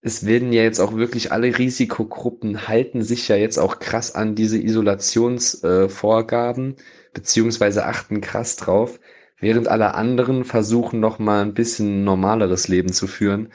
es 0.00 0.26
werden 0.26 0.52
ja 0.52 0.62
jetzt 0.62 0.80
auch 0.80 0.94
wirklich 0.94 1.32
alle 1.32 1.58
Risikogruppen 1.58 2.68
halten 2.68 3.02
sich 3.02 3.28
ja 3.28 3.36
jetzt 3.36 3.58
auch 3.58 3.78
krass 3.80 4.14
an 4.14 4.34
diese 4.34 4.58
Isolationsvorgaben. 4.58 6.76
Äh, 6.76 6.82
beziehungsweise 7.16 7.86
achten 7.86 8.20
krass 8.20 8.56
drauf, 8.56 9.00
während 9.38 9.68
alle 9.68 9.94
anderen 9.94 10.44
versuchen 10.44 11.00
noch 11.00 11.18
mal 11.18 11.40
ein 11.40 11.54
bisschen 11.54 12.04
normaleres 12.04 12.68
Leben 12.68 12.92
zu 12.92 13.06
führen. 13.06 13.54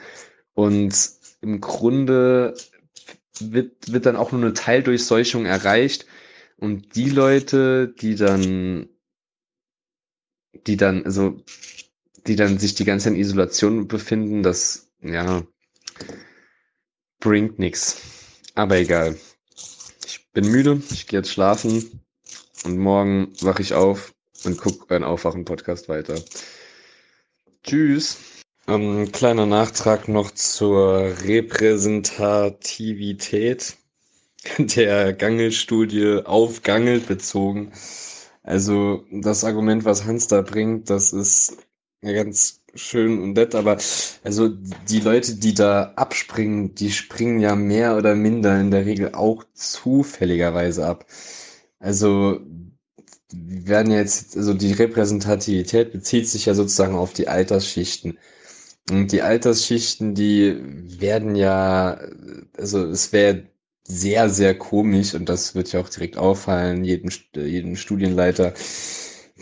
Und 0.52 0.92
im 1.42 1.60
Grunde 1.60 2.54
wird, 3.38 3.92
wird 3.92 4.06
dann 4.06 4.16
auch 4.16 4.32
nur 4.32 4.40
eine 4.40 4.52
Teildurchseuchung 4.52 5.46
erreicht. 5.46 6.06
Und 6.56 6.96
die 6.96 7.10
Leute, 7.10 7.94
die 8.00 8.16
dann, 8.16 8.88
die 10.66 10.76
dann, 10.76 11.04
also, 11.04 11.36
die 12.26 12.36
dann 12.36 12.58
sich 12.58 12.74
die 12.74 12.84
ganze 12.84 13.04
Zeit 13.04 13.14
in 13.14 13.20
Isolation 13.20 13.88
befinden, 13.88 14.42
das, 14.42 14.90
ja, 15.00 15.42
bringt 17.20 17.58
nix. 17.58 17.96
Aber 18.54 18.76
egal. 18.76 19.16
Ich 20.06 20.30
bin 20.32 20.50
müde, 20.50 20.82
ich 20.90 21.06
gehe 21.06 21.20
jetzt 21.20 21.30
schlafen. 21.30 22.02
Und 22.64 22.78
morgen 22.78 23.32
wache 23.40 23.62
ich 23.62 23.72
auf 23.74 24.12
und 24.44 24.58
gucke 24.58 24.90
euren 24.90 25.04
Aufwachen-Podcast 25.04 25.88
weiter. 25.88 26.20
Tschüss. 27.64 28.18
Ähm, 28.68 29.10
kleiner 29.10 29.46
Nachtrag 29.46 30.06
noch 30.08 30.30
zur 30.30 31.12
Repräsentativität 31.24 33.76
der 34.58 35.12
Gangelstudie 35.12 36.20
auf 36.24 36.62
Gangel 36.62 37.00
bezogen. 37.00 37.72
Also 38.42 39.04
das 39.10 39.44
Argument, 39.44 39.84
was 39.84 40.04
Hans 40.04 40.28
da 40.28 40.42
bringt, 40.42 40.90
das 40.90 41.12
ist 41.12 41.58
ja 42.02 42.12
ganz 42.12 42.60
schön 42.74 43.22
und 43.22 43.34
nett, 43.34 43.54
aber 43.54 43.78
also 44.24 44.48
die 44.88 45.00
Leute, 45.00 45.36
die 45.36 45.54
da 45.54 45.92
abspringen, 45.96 46.74
die 46.74 46.90
springen 46.90 47.40
ja 47.40 47.54
mehr 47.54 47.96
oder 47.96 48.14
minder 48.14 48.58
in 48.60 48.70
der 48.70 48.86
Regel 48.86 49.14
auch 49.14 49.44
zufälligerweise 49.54 50.86
ab. 50.86 51.06
Also 51.78 52.40
werden 53.32 53.92
jetzt, 53.92 54.36
also 54.36 54.54
die 54.54 54.72
Repräsentativität 54.72 55.92
bezieht 55.92 56.28
sich 56.28 56.46
ja 56.46 56.54
sozusagen 56.54 56.94
auf 56.96 57.12
die 57.12 57.28
Altersschichten. 57.28 58.18
Und 58.90 59.12
die 59.12 59.22
Altersschichten, 59.22 60.14
die 60.14 60.56
werden 61.00 61.36
ja, 61.36 62.00
also 62.56 62.84
es 62.86 63.12
wäre 63.12 63.46
sehr, 63.86 64.28
sehr 64.30 64.56
komisch 64.58 65.14
und 65.14 65.28
das 65.28 65.54
wird 65.54 65.72
ja 65.72 65.80
auch 65.80 65.88
direkt 65.88 66.16
auffallen, 66.16 66.84
jedem, 66.84 67.10
jedem 67.34 67.76
Studienleiter, 67.76 68.54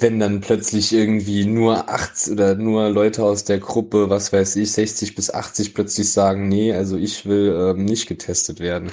wenn 0.02 0.20
dann 0.20 0.40
plötzlich 0.40 0.92
irgendwie 0.92 1.44
nur 1.46 1.88
80 1.88 2.32
oder 2.32 2.54
nur 2.54 2.88
Leute 2.90 3.24
aus 3.24 3.44
der 3.44 3.58
Gruppe, 3.58 4.10
was 4.10 4.32
weiß 4.32 4.56
ich, 4.56 4.72
60 4.72 5.14
bis 5.14 5.32
80 5.32 5.74
plötzlich 5.74 6.10
sagen, 6.10 6.48
nee, 6.48 6.72
also 6.72 6.96
ich 6.96 7.26
will 7.26 7.74
ähm, 7.76 7.84
nicht 7.84 8.06
getestet 8.08 8.60
werden 8.60 8.90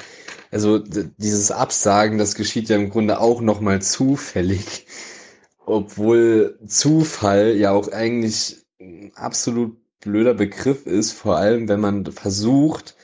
also 0.52 0.80
dieses 0.80 1.52
Absagen, 1.52 2.18
das 2.18 2.36
geschieht 2.36 2.70
ja 2.70 2.78
im 2.78 2.90
Grunde 2.90 3.20
auch 3.20 3.42
nochmal 3.42 3.82
zufällig, 3.82 4.88
obwohl 5.66 6.58
Zufall 6.66 7.56
ja 7.56 7.72
auch 7.72 7.92
eigentlich 7.92 8.58
ein 8.80 9.12
absolut 9.16 9.78
blöder 10.02 10.34
Begriff 10.34 10.86
ist, 10.86 11.12
vor 11.12 11.38
allem 11.38 11.68
wenn 11.68 11.80
man 11.80 12.06
versucht, 12.06 12.96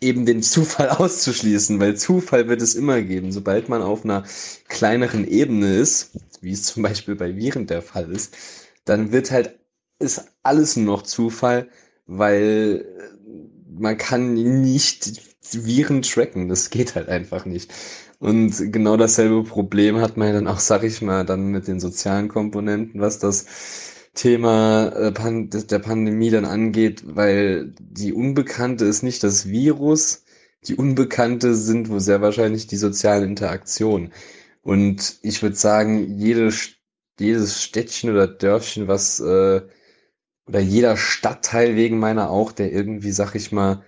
eben 0.00 0.26
den 0.26 0.42
Zufall 0.42 0.88
auszuschließen, 0.90 1.80
weil 1.80 1.96
Zufall 1.96 2.48
wird 2.48 2.62
es 2.62 2.74
immer 2.74 3.02
geben. 3.02 3.32
Sobald 3.32 3.68
man 3.68 3.82
auf 3.82 4.04
einer 4.04 4.24
kleineren 4.68 5.26
Ebene 5.26 5.74
ist, 5.76 6.12
wie 6.40 6.52
es 6.52 6.64
zum 6.64 6.82
Beispiel 6.82 7.16
bei 7.16 7.36
Viren 7.36 7.66
der 7.66 7.82
Fall 7.82 8.10
ist, 8.10 8.36
dann 8.84 9.12
wird 9.12 9.30
halt, 9.30 9.58
ist 9.98 10.24
alles 10.42 10.76
nur 10.76 10.96
noch 10.96 11.02
Zufall, 11.02 11.68
weil 12.06 12.84
man 13.68 13.96
kann 13.96 14.34
nicht 14.34 15.22
Viren 15.52 16.02
tracken. 16.02 16.48
Das 16.48 16.70
geht 16.70 16.94
halt 16.94 17.08
einfach 17.08 17.44
nicht. 17.44 17.72
Und 18.18 18.72
genau 18.72 18.96
dasselbe 18.96 19.44
Problem 19.44 19.98
hat 20.00 20.16
man 20.16 20.32
dann 20.32 20.46
auch, 20.46 20.60
sag 20.60 20.82
ich 20.84 21.00
mal, 21.02 21.24
dann 21.24 21.46
mit 21.46 21.66
den 21.68 21.80
sozialen 21.80 22.28
Komponenten, 22.28 23.00
was 23.00 23.18
das 23.18 23.46
Thema 24.14 24.88
äh, 24.88 25.12
der 25.66 25.78
Pandemie 25.78 26.30
dann 26.30 26.44
angeht, 26.44 27.02
weil 27.06 27.72
die 27.78 28.12
Unbekannte 28.12 28.84
ist 28.84 29.02
nicht 29.02 29.22
das 29.24 29.48
Virus, 29.48 30.24
die 30.66 30.74
Unbekannte 30.74 31.54
sind 31.54 31.88
wohl 31.88 32.00
sehr 32.00 32.20
wahrscheinlich 32.20 32.66
die 32.66 32.76
sozialen 32.76 33.30
Interaktionen. 33.30 34.12
Und 34.62 35.18
ich 35.22 35.42
würde 35.42 35.56
sagen, 35.56 36.18
jede, 36.18 36.52
jedes 37.18 37.62
Städtchen 37.62 38.10
oder 38.10 38.26
Dörfchen, 38.26 38.88
was 38.88 39.20
äh, 39.20 39.62
oder 40.46 40.60
jeder 40.60 40.96
Stadtteil 40.96 41.76
wegen 41.76 41.98
meiner 41.98 42.30
auch, 42.30 42.52
der 42.52 42.72
irgendwie, 42.72 43.12
sag 43.12 43.34
ich 43.34 43.52
mal, 43.52 43.84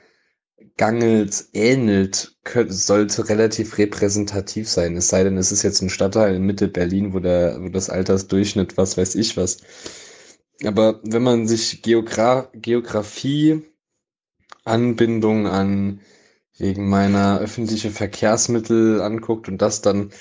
Gangelt 0.77 1.47
ähnelt, 1.53 2.37
könnte, 2.45 2.73
sollte 2.73 3.29
relativ 3.29 3.79
repräsentativ 3.79 4.69
sein. 4.69 4.97
Es 4.97 5.09
sei 5.09 5.25
denn, 5.25 5.37
es 5.37 5.53
ist 5.53 5.65
jetzt 5.65 5.83
ein 5.83 5.91
Stadtteil 5.91 6.37
in 6.37 6.45
Mitte 6.45 6.69
Berlin, 6.69 7.13
wo 7.15 7.19
der, 7.19 7.61
wo 7.61 7.69
das 7.69 7.91
Altersdurchschnitt, 7.91 8.77
was 8.77 8.97
weiß 8.97 9.17
ich 9.17 9.37
was. 9.37 9.59
Aber 10.65 11.01
wenn 11.03 11.23
man 11.23 11.49
sich 11.49 11.83
Geogra 11.83 12.49
Geografie, 12.55 13.63
Anbindung 14.65 15.47
an 15.49 16.01
wegen 16.57 16.89
meiner 16.89 17.41
öffentliche 17.41 17.91
Verkehrsmittel 17.91 19.01
anguckt 19.01 19.49
und 19.49 19.61
das 19.61 19.83
dann 19.83 20.13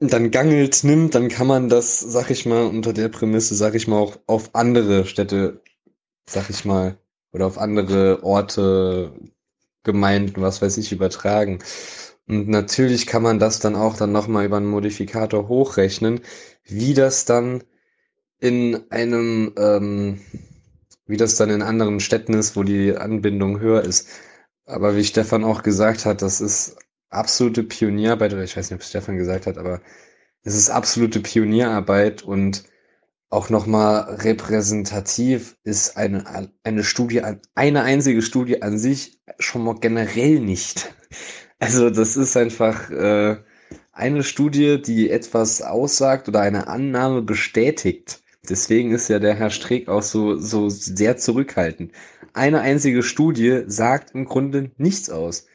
dann 0.00 0.30
Gangelt 0.30 0.84
nimmt, 0.84 1.14
dann 1.14 1.28
kann 1.28 1.46
man 1.46 1.68
das, 1.68 2.00
sag 2.00 2.30
ich 2.30 2.46
mal, 2.46 2.66
unter 2.66 2.92
der 2.92 3.08
Prämisse, 3.08 3.54
sag 3.54 3.74
ich 3.74 3.88
mal, 3.88 3.98
auch 3.98 4.18
auf 4.26 4.54
andere 4.54 5.06
Städte, 5.06 5.62
sag 6.28 6.50
ich 6.50 6.64
mal, 6.64 6.98
oder 7.32 7.46
auf 7.46 7.58
andere 7.58 8.22
Orte 8.22 9.12
Gemeinden, 9.84 10.40
was 10.42 10.62
weiß 10.62 10.78
ich, 10.78 10.92
übertragen. 10.92 11.60
Und 12.26 12.48
natürlich 12.48 13.06
kann 13.06 13.22
man 13.22 13.38
das 13.38 13.60
dann 13.60 13.76
auch 13.76 13.96
dann 13.96 14.12
nochmal 14.12 14.46
über 14.46 14.56
einen 14.56 14.66
Modifikator 14.66 15.48
hochrechnen, 15.48 16.20
wie 16.64 16.94
das 16.94 17.26
dann 17.26 17.62
in 18.38 18.90
einem, 18.90 19.52
ähm, 19.58 20.20
wie 21.06 21.16
das 21.18 21.36
dann 21.36 21.50
in 21.50 21.62
anderen 21.62 22.00
Städten 22.00 22.34
ist, 22.34 22.56
wo 22.56 22.62
die 22.62 22.96
Anbindung 22.96 23.60
höher 23.60 23.82
ist. 23.82 24.08
Aber 24.66 24.96
wie 24.96 25.04
Stefan 25.04 25.44
auch 25.44 25.62
gesagt 25.62 26.06
hat, 26.06 26.22
das 26.22 26.40
ist 26.40 26.76
absolute 27.10 27.62
Pionierarbeit, 27.62 28.32
oder 28.32 28.44
ich 28.44 28.56
weiß 28.56 28.70
nicht, 28.70 28.80
ob 28.80 28.84
Stefan 28.84 29.16
gesagt 29.16 29.46
hat, 29.46 29.58
aber 29.58 29.80
es 30.42 30.54
ist 30.54 30.70
absolute 30.70 31.20
Pionierarbeit 31.20 32.22
und 32.22 32.64
auch 33.30 33.50
nochmal 33.50 34.16
repräsentativ 34.20 35.56
ist 35.64 35.96
eine, 35.96 36.50
eine 36.62 36.84
Studie, 36.84 37.22
eine 37.54 37.82
einzige 37.82 38.22
Studie 38.22 38.62
an 38.62 38.78
sich 38.78 39.20
schon 39.38 39.64
mal 39.64 39.76
generell 39.80 40.40
nicht. 40.40 40.94
Also 41.60 41.88
das 41.88 42.16
ist 42.16 42.36
einfach 42.36 42.90
äh, 42.90 43.36
eine 43.92 44.22
Studie, 44.22 44.82
die 44.82 45.08
etwas 45.08 45.62
aussagt 45.62 46.28
oder 46.28 46.40
eine 46.40 46.66
Annahme 46.66 47.22
bestätigt. 47.22 48.22
Deswegen 48.48 48.92
ist 48.92 49.08
ja 49.08 49.18
der 49.18 49.34
Herr 49.34 49.50
Streeck 49.50 49.88
auch 49.88 50.02
so, 50.02 50.36
so 50.36 50.68
sehr 50.68 51.16
zurückhaltend. 51.16 51.92
Eine 52.34 52.60
einzige 52.60 53.02
Studie 53.02 53.62
sagt 53.66 54.14
im 54.14 54.26
Grunde 54.26 54.72
nichts 54.76 55.08
aus, 55.08 55.46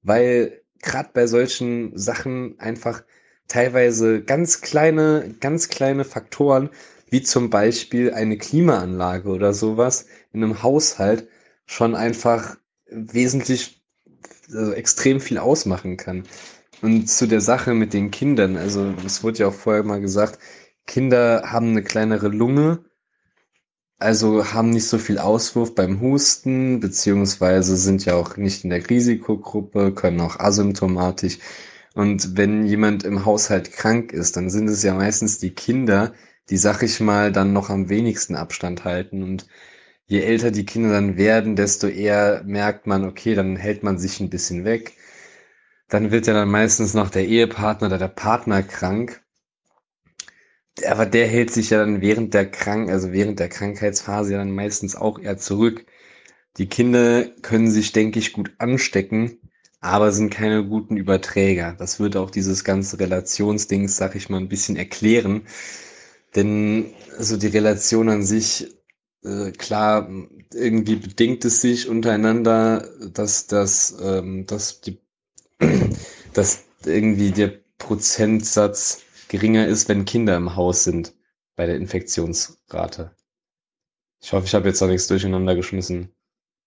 weil 0.00 0.62
gerade 0.82 1.10
bei 1.12 1.26
solchen 1.26 1.96
Sachen 1.96 2.58
einfach 2.58 3.02
teilweise 3.48 4.22
ganz 4.22 4.60
kleine, 4.60 5.34
ganz 5.40 5.68
kleine 5.68 6.04
Faktoren, 6.04 6.70
wie 7.10 7.22
zum 7.22 7.50
Beispiel 7.50 8.12
eine 8.12 8.36
Klimaanlage 8.36 9.28
oder 9.30 9.54
sowas 9.54 10.06
in 10.32 10.44
einem 10.44 10.62
Haushalt 10.62 11.28
schon 11.66 11.94
einfach 11.94 12.56
wesentlich, 12.90 13.82
also 14.52 14.72
extrem 14.72 15.20
viel 15.20 15.38
ausmachen 15.38 15.96
kann. 15.96 16.24
Und 16.82 17.08
zu 17.08 17.26
der 17.26 17.40
Sache 17.40 17.74
mit 17.74 17.92
den 17.92 18.10
Kindern, 18.10 18.56
also 18.56 18.94
es 19.04 19.24
wurde 19.24 19.38
ja 19.38 19.48
auch 19.48 19.54
vorher 19.54 19.82
mal 19.82 20.00
gesagt, 20.00 20.38
Kinder 20.86 21.50
haben 21.50 21.70
eine 21.70 21.82
kleinere 21.82 22.28
Lunge, 22.28 22.84
also 23.98 24.52
haben 24.52 24.70
nicht 24.70 24.86
so 24.86 24.98
viel 24.98 25.18
Auswurf 25.18 25.74
beim 25.74 26.00
Husten, 26.00 26.80
beziehungsweise 26.80 27.76
sind 27.76 28.04
ja 28.04 28.14
auch 28.14 28.36
nicht 28.36 28.64
in 28.64 28.70
der 28.70 28.88
Risikogruppe, 28.88 29.92
können 29.92 30.20
auch 30.20 30.38
asymptomatisch. 30.38 31.38
Und 31.94 32.36
wenn 32.36 32.64
jemand 32.66 33.04
im 33.04 33.24
Haushalt 33.24 33.72
krank 33.72 34.12
ist, 34.12 34.36
dann 34.36 34.50
sind 34.50 34.68
es 34.68 34.82
ja 34.84 34.94
meistens 34.94 35.38
die 35.38 35.50
Kinder, 35.50 36.14
die, 36.50 36.56
sag 36.56 36.82
ich 36.82 37.00
mal, 37.00 37.32
dann 37.32 37.52
noch 37.52 37.70
am 37.70 37.88
wenigsten 37.88 38.36
Abstand 38.36 38.84
halten. 38.84 39.22
Und 39.22 39.48
je 40.06 40.20
älter 40.22 40.50
die 40.52 40.66
Kinder 40.66 40.90
dann 40.92 41.16
werden, 41.16 41.56
desto 41.56 41.88
eher 41.88 42.42
merkt 42.44 42.86
man, 42.86 43.04
okay, 43.04 43.34
dann 43.34 43.56
hält 43.56 43.82
man 43.82 43.98
sich 43.98 44.20
ein 44.20 44.30
bisschen 44.30 44.64
weg. 44.64 44.94
Dann 45.88 46.10
wird 46.10 46.26
ja 46.26 46.34
dann 46.34 46.50
meistens 46.50 46.94
noch 46.94 47.10
der 47.10 47.26
Ehepartner 47.26 47.88
oder 47.88 47.98
der 47.98 48.08
Partner 48.08 48.62
krank 48.62 49.22
aber 50.86 51.06
der 51.06 51.26
hält 51.26 51.50
sich 51.52 51.70
ja 51.70 51.78
dann 51.78 52.00
während 52.00 52.34
der 52.34 52.50
Krank, 52.50 52.90
also 52.90 53.12
während 53.12 53.38
der 53.38 53.48
Krankheitsphase 53.48 54.32
ja 54.32 54.38
dann 54.38 54.52
meistens 54.52 54.96
auch 54.96 55.18
eher 55.18 55.38
zurück. 55.38 55.86
Die 56.58 56.68
Kinder 56.68 57.24
können 57.42 57.70
sich, 57.70 57.92
denke 57.92 58.18
ich, 58.18 58.32
gut 58.32 58.52
anstecken, 58.58 59.38
aber 59.80 60.12
sind 60.12 60.30
keine 60.30 60.64
guten 60.66 60.96
Überträger. 60.96 61.74
Das 61.78 62.00
wird 62.00 62.16
auch 62.16 62.30
dieses 62.30 62.64
ganze 62.64 62.98
Relationsdings, 62.98 63.96
sag 63.96 64.16
ich 64.16 64.28
mal, 64.28 64.38
ein 64.38 64.48
bisschen 64.48 64.76
erklären. 64.76 65.42
Denn 66.34 66.92
also 67.16 67.36
die 67.36 67.46
Relation 67.46 68.08
an 68.08 68.22
sich, 68.24 68.74
äh, 69.24 69.52
klar, 69.52 70.08
irgendwie 70.52 70.96
bedingt 70.96 71.44
es 71.44 71.60
sich 71.60 71.88
untereinander, 71.88 72.88
dass 73.12 73.46
das, 73.46 73.96
ähm, 74.02 74.46
dass 74.46 74.80
die, 74.80 74.98
dass 76.32 76.64
irgendwie 76.84 77.30
der 77.30 77.52
Prozentsatz 77.78 79.02
geringer 79.28 79.66
ist, 79.66 79.88
wenn 79.88 80.04
Kinder 80.04 80.36
im 80.36 80.56
Haus 80.56 80.84
sind 80.84 81.14
bei 81.56 81.66
der 81.66 81.76
Infektionsrate. 81.76 83.14
Ich 84.20 84.32
hoffe, 84.32 84.46
ich 84.46 84.54
habe 84.54 84.68
jetzt 84.68 84.82
auch 84.82 84.88
nichts 84.88 85.06
durcheinander 85.06 85.54
geschmissen. 85.54 86.14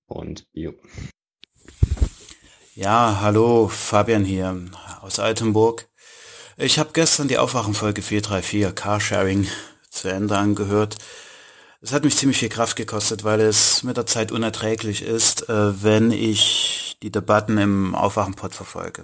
Und 0.05 0.45
jo. 0.53 0.73
Ja, 2.75 3.19
hallo, 3.21 3.67
Fabian 3.67 4.25
hier 4.25 4.65
aus 5.01 5.19
Altenburg. 5.19 5.87
Ich 6.57 6.79
habe 6.79 6.91
gestern 6.93 7.27
die 7.27 7.37
Aufwachenfolge 7.37 8.01
434 8.01 8.75
Carsharing 8.75 9.47
zu 9.89 10.09
Ende 10.09 10.37
angehört. 10.37 10.97
Es 11.81 11.93
hat 11.93 12.03
mich 12.03 12.15
ziemlich 12.15 12.37
viel 12.37 12.49
Kraft 12.49 12.75
gekostet, 12.75 13.23
weil 13.23 13.41
es 13.41 13.83
mit 13.83 13.97
der 13.97 14.05
Zeit 14.05 14.31
unerträglich 14.31 15.01
ist, 15.01 15.49
äh, 15.49 15.83
wenn 15.83 16.11
ich 16.11 16.97
die 17.01 17.11
Debatten 17.11 17.57
im 17.57 17.95
Aufwachenpod 17.95 18.53
verfolge. 18.53 19.03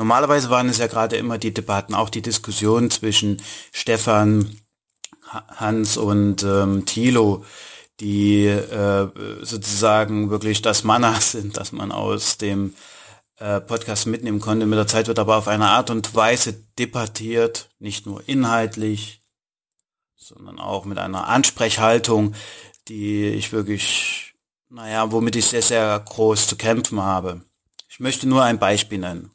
Normalerweise 0.00 0.48
waren 0.48 0.70
es 0.70 0.78
ja 0.78 0.86
gerade 0.86 1.16
immer 1.16 1.36
die 1.36 1.52
Debatten, 1.52 1.92
auch 1.92 2.08
die 2.08 2.22
Diskussion 2.22 2.90
zwischen 2.90 3.42
Stefan, 3.70 4.56
Hans 5.28 5.98
und 5.98 6.42
ähm, 6.42 6.86
Thilo, 6.86 7.44
die 8.00 8.46
äh, 8.46 9.08
sozusagen 9.42 10.30
wirklich 10.30 10.62
das 10.62 10.84
Manna 10.84 11.12
sind, 11.20 11.58
das 11.58 11.72
man 11.72 11.92
aus 11.92 12.38
dem 12.38 12.74
äh, 13.36 13.60
Podcast 13.60 14.06
mitnehmen 14.06 14.40
konnte. 14.40 14.64
Mit 14.64 14.78
der 14.78 14.86
Zeit 14.86 15.06
wird 15.06 15.18
aber 15.18 15.36
auf 15.36 15.48
eine 15.48 15.68
Art 15.68 15.90
und 15.90 16.14
Weise 16.14 16.54
debattiert, 16.78 17.68
nicht 17.78 18.06
nur 18.06 18.26
inhaltlich, 18.26 19.20
sondern 20.16 20.58
auch 20.58 20.86
mit 20.86 20.96
einer 20.96 21.28
Ansprechhaltung, 21.28 22.34
die 22.88 23.26
ich 23.26 23.52
wirklich, 23.52 24.32
naja, 24.70 25.12
womit 25.12 25.36
ich 25.36 25.44
sehr, 25.44 25.60
sehr 25.60 26.00
groß 26.00 26.46
zu 26.46 26.56
kämpfen 26.56 27.02
habe. 27.02 27.42
Ich 27.90 28.00
möchte 28.00 28.26
nur 28.26 28.42
ein 28.42 28.58
Beispiel 28.58 28.96
nennen. 28.96 29.30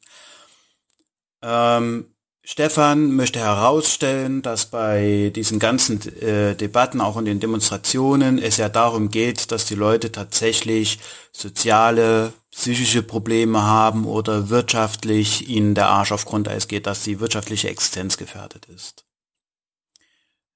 Ähm, 1.46 2.16
Stefan 2.44 3.12
möchte 3.12 3.40
herausstellen, 3.40 4.42
dass 4.42 4.68
bei 4.68 5.32
diesen 5.36 5.60
ganzen 5.60 6.02
äh, 6.22 6.56
Debatten, 6.56 7.02
auch 7.02 7.18
in 7.18 7.26
den 7.26 7.40
Demonstrationen, 7.40 8.40
es 8.40 8.58
ja 8.58 8.70
darum 8.70 9.10
geht, 9.10 9.52
dass 9.52 9.66
die 9.66 9.76
Leute 9.76 10.12
tatsächlich 10.12 11.00
soziale, 11.32 12.34
psychische 12.52 13.04
Probleme 13.04 13.64
haben 13.64 14.06
oder 14.06 14.50
wirtschaftlich 14.50 15.50
ihnen 15.50 15.76
der 15.76 15.88
Arsch 15.88 16.12
auf 16.12 16.26
Grundeis 16.26 16.68
geht, 16.68 16.88
dass 16.88 17.04
die 17.04 17.20
wirtschaftliche 17.20 17.70
Existenz 17.70 18.16
gefährdet 18.16 18.68
ist. 18.68 19.06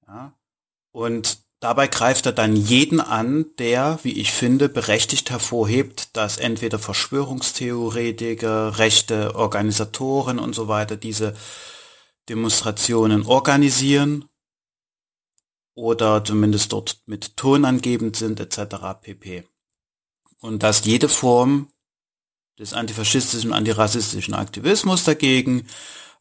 Ja? 0.06 0.32
Und 0.92 1.38
Dabei 1.60 1.88
greift 1.88 2.24
er 2.24 2.32
dann 2.32 2.56
jeden 2.56 3.00
an, 3.00 3.44
der, 3.58 3.98
wie 4.02 4.18
ich 4.18 4.32
finde, 4.32 4.70
berechtigt 4.70 5.28
hervorhebt, 5.28 6.16
dass 6.16 6.38
entweder 6.38 6.78
Verschwörungstheoretiker, 6.78 8.78
rechte 8.78 9.34
Organisatoren 9.34 10.38
und 10.38 10.54
so 10.54 10.68
weiter 10.68 10.96
diese 10.96 11.36
Demonstrationen 12.30 13.26
organisieren 13.26 14.24
oder 15.74 16.24
zumindest 16.24 16.72
dort 16.72 17.02
mit 17.04 17.36
Ton 17.36 17.66
angebend 17.66 18.16
sind 18.16 18.40
etc. 18.40 18.76
pp. 19.02 19.44
Und 20.38 20.62
dass 20.62 20.86
jede 20.86 21.10
Form 21.10 21.68
des 22.58 22.72
antifaschistischen, 22.72 23.52
antirassistischen 23.52 24.32
Aktivismus 24.32 25.04
dagegen 25.04 25.66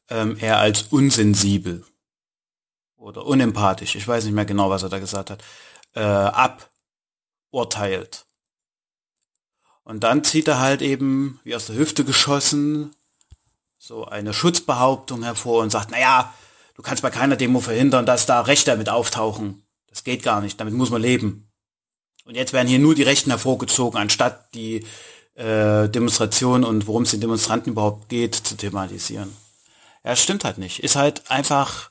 ähm, 0.09 0.35
er 0.37 0.59
als 0.59 0.87
unsensibel 0.89 1.85
oder 2.99 3.25
unempathisch, 3.25 3.95
ich 3.95 4.07
weiß 4.07 4.25
nicht 4.25 4.33
mehr 4.33 4.45
genau, 4.45 4.69
was 4.69 4.83
er 4.83 4.89
da 4.89 4.99
gesagt 4.99 5.31
hat, 5.31 5.41
äh, 5.95 6.01
aburteilt. 7.51 8.25
Und 9.83 10.03
dann 10.03 10.23
zieht 10.23 10.47
er 10.47 10.59
halt 10.59 10.81
eben, 10.81 11.39
wie 11.43 11.55
aus 11.55 11.65
der 11.65 11.77
Hüfte 11.77 12.03
geschossen, 12.03 12.93
so 13.79 14.05
eine 14.05 14.33
Schutzbehauptung 14.33 15.23
hervor 15.23 15.63
und 15.63 15.71
sagt, 15.71 15.89
naja, 15.91 16.33
du 16.75 16.81
kannst 16.81 17.01
bei 17.01 17.09
keiner 17.09 17.37
Demo 17.37 17.61
verhindern, 17.61 18.05
dass 18.05 18.25
da 18.25 18.41
Rechte 18.41 18.75
mit 18.75 18.89
auftauchen. 18.89 19.63
Das 19.87 20.03
geht 20.03 20.21
gar 20.21 20.41
nicht, 20.41 20.59
damit 20.59 20.73
muss 20.73 20.91
man 20.91 21.01
leben. 21.01 21.49
Und 22.25 22.35
jetzt 22.35 22.53
werden 22.53 22.67
hier 22.67 22.77
nur 22.77 22.93
die 22.93 23.03
Rechten 23.03 23.31
hervorgezogen, 23.31 23.99
anstatt 23.99 24.53
die 24.53 24.85
äh, 25.33 25.87
Demonstration 25.89 26.63
und 26.63 26.85
worum 26.85 27.03
es 27.03 27.11
den 27.11 27.21
Demonstranten 27.21 27.71
überhaupt 27.71 28.09
geht, 28.09 28.35
zu 28.35 28.55
thematisieren. 28.55 29.35
Ja, 30.03 30.15
stimmt 30.15 30.43
halt 30.43 30.59
nicht. 30.59 30.83
Ist 30.83 30.95
halt 30.95 31.31
einfach 31.31 31.88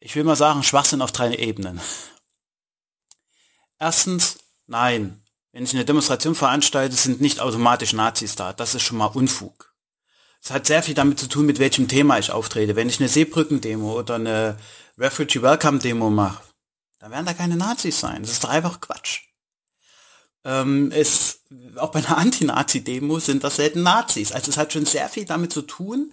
ich 0.00 0.16
will 0.16 0.24
mal 0.24 0.36
sagen, 0.36 0.62
Schwachsinn 0.62 1.02
auf 1.02 1.12
drei 1.12 1.34
Ebenen. 1.34 1.80
Erstens, 3.78 4.38
nein. 4.66 5.22
Wenn 5.52 5.64
ich 5.64 5.74
eine 5.74 5.84
Demonstration 5.84 6.34
veranstalte, 6.34 6.94
sind 6.94 7.20
nicht 7.20 7.40
automatisch 7.40 7.92
Nazis 7.92 8.36
da. 8.36 8.52
Das 8.52 8.74
ist 8.74 8.82
schon 8.82 8.98
mal 8.98 9.06
Unfug. 9.06 9.74
Es 10.42 10.50
hat 10.50 10.66
sehr 10.66 10.82
viel 10.82 10.94
damit 10.94 11.18
zu 11.18 11.28
tun, 11.28 11.44
mit 11.44 11.58
welchem 11.58 11.86
Thema 11.86 12.18
ich 12.18 12.30
auftrete. 12.30 12.76
Wenn 12.76 12.88
ich 12.88 12.98
eine 12.98 13.08
Seebrücken-Demo 13.08 13.98
oder 13.98 14.14
eine 14.14 14.56
Refugee 14.96 15.42
Welcome-Demo 15.42 16.08
mache, 16.08 16.42
dann 16.98 17.10
werden 17.10 17.26
da 17.26 17.34
keine 17.34 17.56
Nazis 17.56 18.00
sein. 18.00 18.22
Das 18.22 18.32
ist 18.32 18.44
doch 18.44 18.48
einfach 18.48 18.80
Quatsch. 18.80 19.22
Ähm, 20.44 20.90
es, 20.92 21.40
auch 21.76 21.90
bei 21.90 21.98
einer 21.98 22.16
Anti-Nazi-Demo 22.16 23.18
sind 23.18 23.44
das 23.44 23.56
selten 23.56 23.82
Nazis. 23.82 24.32
Also 24.32 24.50
es 24.50 24.56
hat 24.56 24.72
schon 24.72 24.86
sehr 24.86 25.08
viel 25.08 25.26
damit 25.26 25.52
zu 25.52 25.62
tun, 25.62 26.12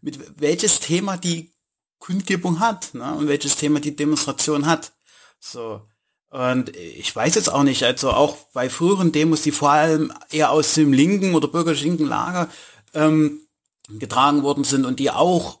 mit 0.00 0.40
welches 0.40 0.80
Thema 0.80 1.16
die 1.16 1.50
Kundgebung 1.98 2.60
hat 2.60 2.94
ne? 2.94 3.14
und 3.14 3.28
welches 3.28 3.56
Thema 3.56 3.80
die 3.80 3.96
Demonstration 3.96 4.66
hat. 4.66 4.92
So. 5.40 5.82
Und 6.30 6.76
ich 6.76 7.14
weiß 7.14 7.34
jetzt 7.36 7.52
auch 7.52 7.62
nicht, 7.62 7.82
also 7.84 8.10
auch 8.10 8.36
bei 8.52 8.68
früheren 8.68 9.12
Demos, 9.12 9.42
die 9.42 9.52
vor 9.52 9.70
allem 9.70 10.12
eher 10.30 10.50
aus 10.50 10.74
dem 10.74 10.92
linken 10.92 11.34
oder 11.34 11.48
bürgerlichen 11.48 11.98
Lager 12.06 12.48
ähm, 12.94 13.46
getragen 13.88 14.42
worden 14.42 14.64
sind 14.64 14.84
und 14.84 14.98
die 14.98 15.10
auch 15.10 15.60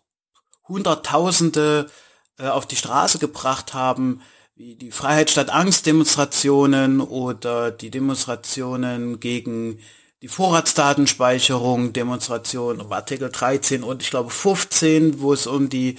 Hunderttausende 0.68 1.88
äh, 2.38 2.48
auf 2.48 2.66
die 2.66 2.76
Straße 2.76 3.18
gebracht 3.18 3.74
haben, 3.74 4.20
wie 4.56 4.74
die 4.74 4.90
Freiheit 4.90 5.30
statt 5.30 5.50
Angst 5.50 5.86
Demonstrationen 5.86 7.00
oder 7.00 7.70
die 7.70 7.90
Demonstrationen 7.90 9.20
gegen 9.20 9.78
die 10.26 10.32
Vorratsdatenspeicherung, 10.32 11.92
Demonstration 11.92 12.80
um 12.80 12.92
Artikel 12.92 13.30
13 13.30 13.84
und 13.84 14.02
ich 14.02 14.10
glaube 14.10 14.30
15, 14.30 15.20
wo 15.20 15.32
es 15.32 15.46
um 15.46 15.68
die 15.68 15.98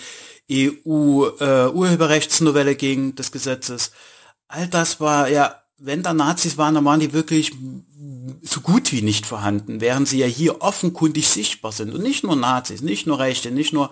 EU-Urheberrechtsnovelle 0.51 2.72
äh, 2.72 2.76
ging 2.76 3.15
des 3.15 3.31
Gesetzes. 3.31 3.93
All 4.49 4.67
das 4.67 4.99
war 4.99 5.29
ja, 5.29 5.63
wenn 5.77 6.03
da 6.03 6.13
Nazis 6.13 6.58
waren, 6.58 6.76
dann 6.76 6.83
waren 6.83 6.99
die 6.99 7.13
wirklich 7.13 7.53
so 8.42 8.60
gut 8.60 8.92
wie 8.92 9.01
nicht 9.01 9.26
vorhanden, 9.26 9.79
während 9.79 10.10
sie 10.10 10.19
ja 10.19 10.27
hier 10.27 10.61
offenkundig 10.61 11.29
sichtbar 11.29 11.72
sind. 11.72 11.93
Und 11.93 12.03
nicht 12.03 12.26
nur 12.26 12.35
Nazis, 12.35 12.81
nicht 12.81 13.08
nur 13.08 13.19
Rechte, 13.19 13.51
nicht 13.51 13.72
nur 13.72 13.92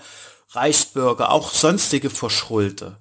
Reichsbürger, 0.49 1.31
auch 1.31 1.53
sonstige 1.53 2.09
Verschrullte. 2.09 2.97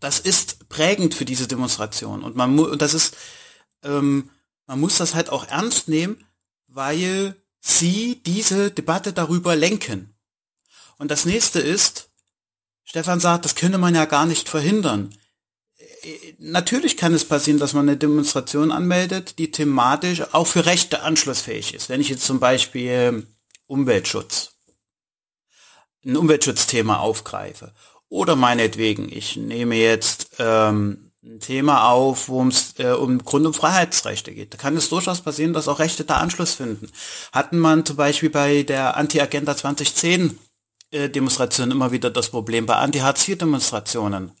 Das 0.00 0.18
ist 0.18 0.68
prägend 0.68 1.14
für 1.14 1.24
diese 1.24 1.46
Demonstration. 1.46 2.24
Und 2.24 2.34
man 2.34 2.56
muss, 2.56 2.76
das 2.76 2.92
ist, 2.92 3.16
ähm, 3.84 4.30
man 4.70 4.78
muss 4.78 4.98
das 4.98 5.16
halt 5.16 5.30
auch 5.30 5.48
ernst 5.48 5.88
nehmen, 5.88 6.24
weil 6.68 7.34
sie 7.58 8.22
diese 8.24 8.70
Debatte 8.70 9.12
darüber 9.12 9.56
lenken. 9.56 10.14
Und 10.96 11.10
das 11.10 11.24
nächste 11.24 11.58
ist, 11.58 12.10
Stefan 12.84 13.18
sagt, 13.18 13.44
das 13.44 13.56
könne 13.56 13.78
man 13.78 13.96
ja 13.96 14.04
gar 14.04 14.26
nicht 14.26 14.48
verhindern. 14.48 15.12
Natürlich 16.38 16.96
kann 16.96 17.12
es 17.12 17.24
passieren, 17.24 17.58
dass 17.58 17.72
man 17.72 17.88
eine 17.88 17.96
Demonstration 17.96 18.70
anmeldet, 18.70 19.40
die 19.40 19.50
thematisch 19.50 20.22
auch 20.32 20.46
für 20.46 20.64
Rechte 20.66 21.02
anschlussfähig 21.02 21.74
ist. 21.74 21.88
Wenn 21.88 22.00
ich 22.00 22.08
jetzt 22.08 22.24
zum 22.24 22.38
Beispiel 22.38 23.26
Umweltschutz, 23.66 24.52
ein 26.04 26.16
Umweltschutzthema 26.16 26.98
aufgreife. 26.98 27.74
Oder 28.08 28.36
meinetwegen, 28.36 29.10
ich 29.10 29.36
nehme 29.36 29.74
jetzt 29.74 30.36
ähm, 30.38 31.09
ein 31.22 31.38
Thema 31.38 31.90
auf, 31.90 32.28
wo 32.28 32.46
es 32.48 32.74
äh, 32.78 32.92
um 32.92 33.22
Grund- 33.22 33.46
und 33.46 33.54
Freiheitsrechte 33.54 34.32
geht. 34.32 34.54
Da 34.54 34.58
kann 34.58 34.76
es 34.76 34.88
durchaus 34.88 35.20
passieren, 35.20 35.52
dass 35.52 35.68
auch 35.68 35.78
Rechte 35.78 36.04
da 36.04 36.16
Anschluss 36.16 36.54
finden. 36.54 36.90
Hatten 37.32 37.58
man 37.58 37.84
zum 37.84 37.96
Beispiel 37.96 38.30
bei 38.30 38.62
der 38.62 38.96
Anti-Agenda 38.96 39.56
2010 39.56 40.38
äh, 40.90 41.10
Demonstration 41.10 41.70
immer 41.70 41.92
wieder 41.92 42.10
das 42.10 42.30
Problem, 42.30 42.64
bei 42.66 42.76
Anti-Hartz-IV-Demonstrationen. 42.76 44.32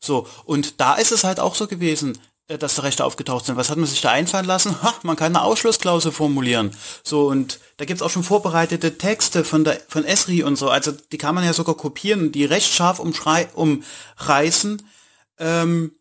So, 0.00 0.26
und 0.44 0.80
da 0.80 0.94
ist 0.94 1.12
es 1.12 1.24
halt 1.24 1.38
auch 1.38 1.54
so 1.54 1.68
gewesen, 1.68 2.18
äh, 2.48 2.58
dass 2.58 2.74
da 2.74 2.82
Rechte 2.82 3.04
aufgetaucht 3.04 3.46
sind. 3.46 3.56
Was 3.56 3.70
hat 3.70 3.76
man 3.76 3.86
sich 3.86 4.00
da 4.00 4.10
einfallen 4.10 4.46
lassen? 4.46 4.82
Ha, 4.82 4.94
man 5.04 5.14
kann 5.14 5.36
eine 5.36 5.44
Ausschlussklausel 5.44 6.10
formulieren. 6.10 6.76
So, 7.04 7.28
und 7.28 7.60
da 7.76 7.84
gibt's 7.84 8.02
auch 8.02 8.10
schon 8.10 8.24
vorbereitete 8.24 8.98
Texte 8.98 9.44
von 9.44 9.62
der 9.62 9.80
von 9.88 10.04
Esri 10.04 10.42
und 10.42 10.56
so. 10.56 10.70
Also 10.70 10.90
die 10.90 11.18
kann 11.18 11.36
man 11.36 11.44
ja 11.44 11.52
sogar 11.52 11.76
kopieren 11.76 12.32
die 12.32 12.44
recht 12.44 12.72
scharf 12.72 12.98
umschrei 12.98 13.48
umreißen, 13.54 14.82
ähm, 15.38 15.92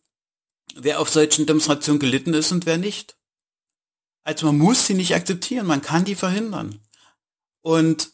wer 0.75 0.99
auf 0.99 1.09
solchen 1.09 1.45
Demonstrationen 1.45 1.99
gelitten 1.99 2.33
ist 2.33 2.51
und 2.51 2.65
wer 2.65 2.77
nicht. 2.77 3.17
Also 4.23 4.47
man 4.47 4.57
muss 4.57 4.85
sie 4.85 4.93
nicht 4.93 5.15
akzeptieren, 5.15 5.65
man 5.65 5.81
kann 5.81 6.05
die 6.05 6.15
verhindern. 6.15 6.79
Und 7.61 8.11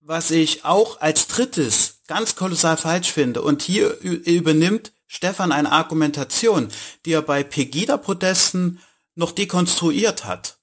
was 0.00 0.30
ich 0.30 0.64
auch 0.64 1.00
als 1.00 1.26
drittes 1.26 2.02
ganz 2.06 2.36
kolossal 2.36 2.76
falsch 2.76 3.12
finde, 3.12 3.42
und 3.42 3.62
hier 3.62 3.98
übernimmt 4.00 4.92
Stefan 5.08 5.52
eine 5.52 5.72
Argumentation, 5.72 6.68
die 7.04 7.12
er 7.12 7.22
bei 7.22 7.42
Pegida-Protesten 7.42 8.80
noch 9.14 9.32
dekonstruiert 9.32 10.24
hat. 10.24 10.60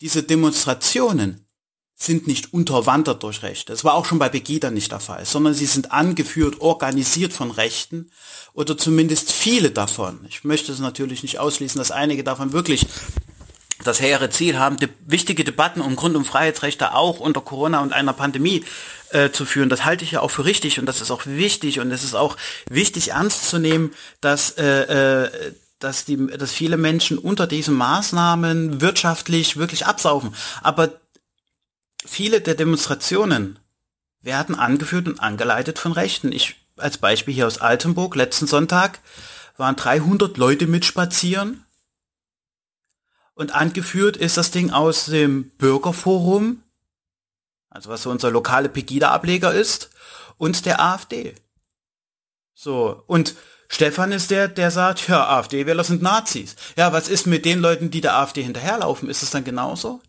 Diese 0.00 0.22
Demonstrationen 0.22 1.49
sind 2.02 2.26
nicht 2.26 2.54
unterwandert 2.54 3.22
durch 3.22 3.42
Rechte. 3.42 3.72
Das 3.72 3.84
war 3.84 3.92
auch 3.92 4.06
schon 4.06 4.18
bei 4.18 4.30
Pegida 4.30 4.70
nicht 4.70 4.90
der 4.90 5.00
Fall, 5.00 5.26
sondern 5.26 5.52
sie 5.52 5.66
sind 5.66 5.92
angeführt, 5.92 6.60
organisiert 6.60 7.34
von 7.34 7.50
Rechten 7.50 8.10
oder 8.54 8.78
zumindest 8.78 9.30
viele 9.30 9.70
davon. 9.70 10.18
Ich 10.26 10.42
möchte 10.42 10.72
es 10.72 10.78
natürlich 10.78 11.22
nicht 11.22 11.38
ausschließen, 11.38 11.78
dass 11.78 11.90
einige 11.90 12.24
davon 12.24 12.54
wirklich 12.54 12.86
das 13.84 14.00
hehre 14.00 14.30
Ziel 14.30 14.58
haben, 14.58 14.78
die, 14.78 14.88
wichtige 15.06 15.44
Debatten 15.44 15.82
um 15.82 15.94
Grund- 15.94 16.16
und 16.16 16.24
Freiheitsrechte 16.24 16.94
auch 16.94 17.20
unter 17.20 17.42
Corona 17.42 17.80
und 17.80 17.92
einer 17.92 18.14
Pandemie 18.14 18.64
äh, 19.10 19.30
zu 19.30 19.44
führen. 19.44 19.68
Das 19.68 19.84
halte 19.84 20.04
ich 20.04 20.12
ja 20.12 20.20
auch 20.20 20.30
für 20.30 20.46
richtig 20.46 20.78
und 20.78 20.86
das 20.86 21.02
ist 21.02 21.10
auch 21.10 21.26
wichtig 21.26 21.80
und 21.80 21.90
es 21.90 22.02
ist 22.02 22.14
auch 22.14 22.38
wichtig 22.68 23.10
ernst 23.10 23.50
zu 23.50 23.58
nehmen, 23.58 23.92
dass 24.22 24.52
äh, 24.52 25.24
äh, 25.24 25.52
dass 25.80 26.04
die, 26.04 26.26
dass 26.26 26.52
viele 26.52 26.76
Menschen 26.76 27.16
unter 27.16 27.46
diesen 27.46 27.74
Maßnahmen 27.74 28.82
wirtschaftlich 28.82 29.56
wirklich 29.56 29.86
absaufen. 29.86 30.34
Aber 30.62 31.00
viele 32.04 32.40
der 32.40 32.54
Demonstrationen 32.54 33.58
werden 34.20 34.54
angeführt 34.54 35.08
und 35.08 35.20
angeleitet 35.20 35.78
von 35.78 35.92
Rechten. 35.92 36.32
Ich 36.32 36.56
als 36.76 36.98
Beispiel 36.98 37.34
hier 37.34 37.46
aus 37.46 37.58
Altenburg 37.58 38.16
letzten 38.16 38.46
Sonntag 38.46 39.00
waren 39.56 39.76
300 39.76 40.36
Leute 40.36 40.66
mit 40.66 40.84
spazieren 40.84 41.64
und 43.34 43.54
angeführt 43.54 44.16
ist 44.16 44.36
das 44.36 44.50
Ding 44.50 44.70
aus 44.70 45.06
dem 45.06 45.50
Bürgerforum, 45.50 46.62
also 47.70 47.90
was 47.90 48.02
so 48.02 48.10
unser 48.10 48.30
lokale 48.30 48.68
Pegida-Ableger 48.68 49.52
ist, 49.52 49.90
und 50.36 50.66
der 50.66 50.80
AfD. 50.80 51.34
So, 52.54 53.02
und 53.06 53.34
Stefan 53.68 54.12
ist 54.12 54.30
der, 54.30 54.48
der 54.48 54.70
sagt, 54.70 55.08
ja, 55.08 55.28
AfD-Wähler 55.28 55.84
sind 55.84 56.02
Nazis. 56.02 56.56
Ja, 56.76 56.92
was 56.92 57.08
ist 57.08 57.26
mit 57.26 57.44
den 57.44 57.60
Leuten, 57.60 57.90
die 57.90 58.00
der 58.00 58.16
AfD 58.16 58.42
hinterherlaufen? 58.42 59.08
Ist 59.08 59.22
es 59.22 59.30
dann 59.30 59.44
genauso? 59.44 60.02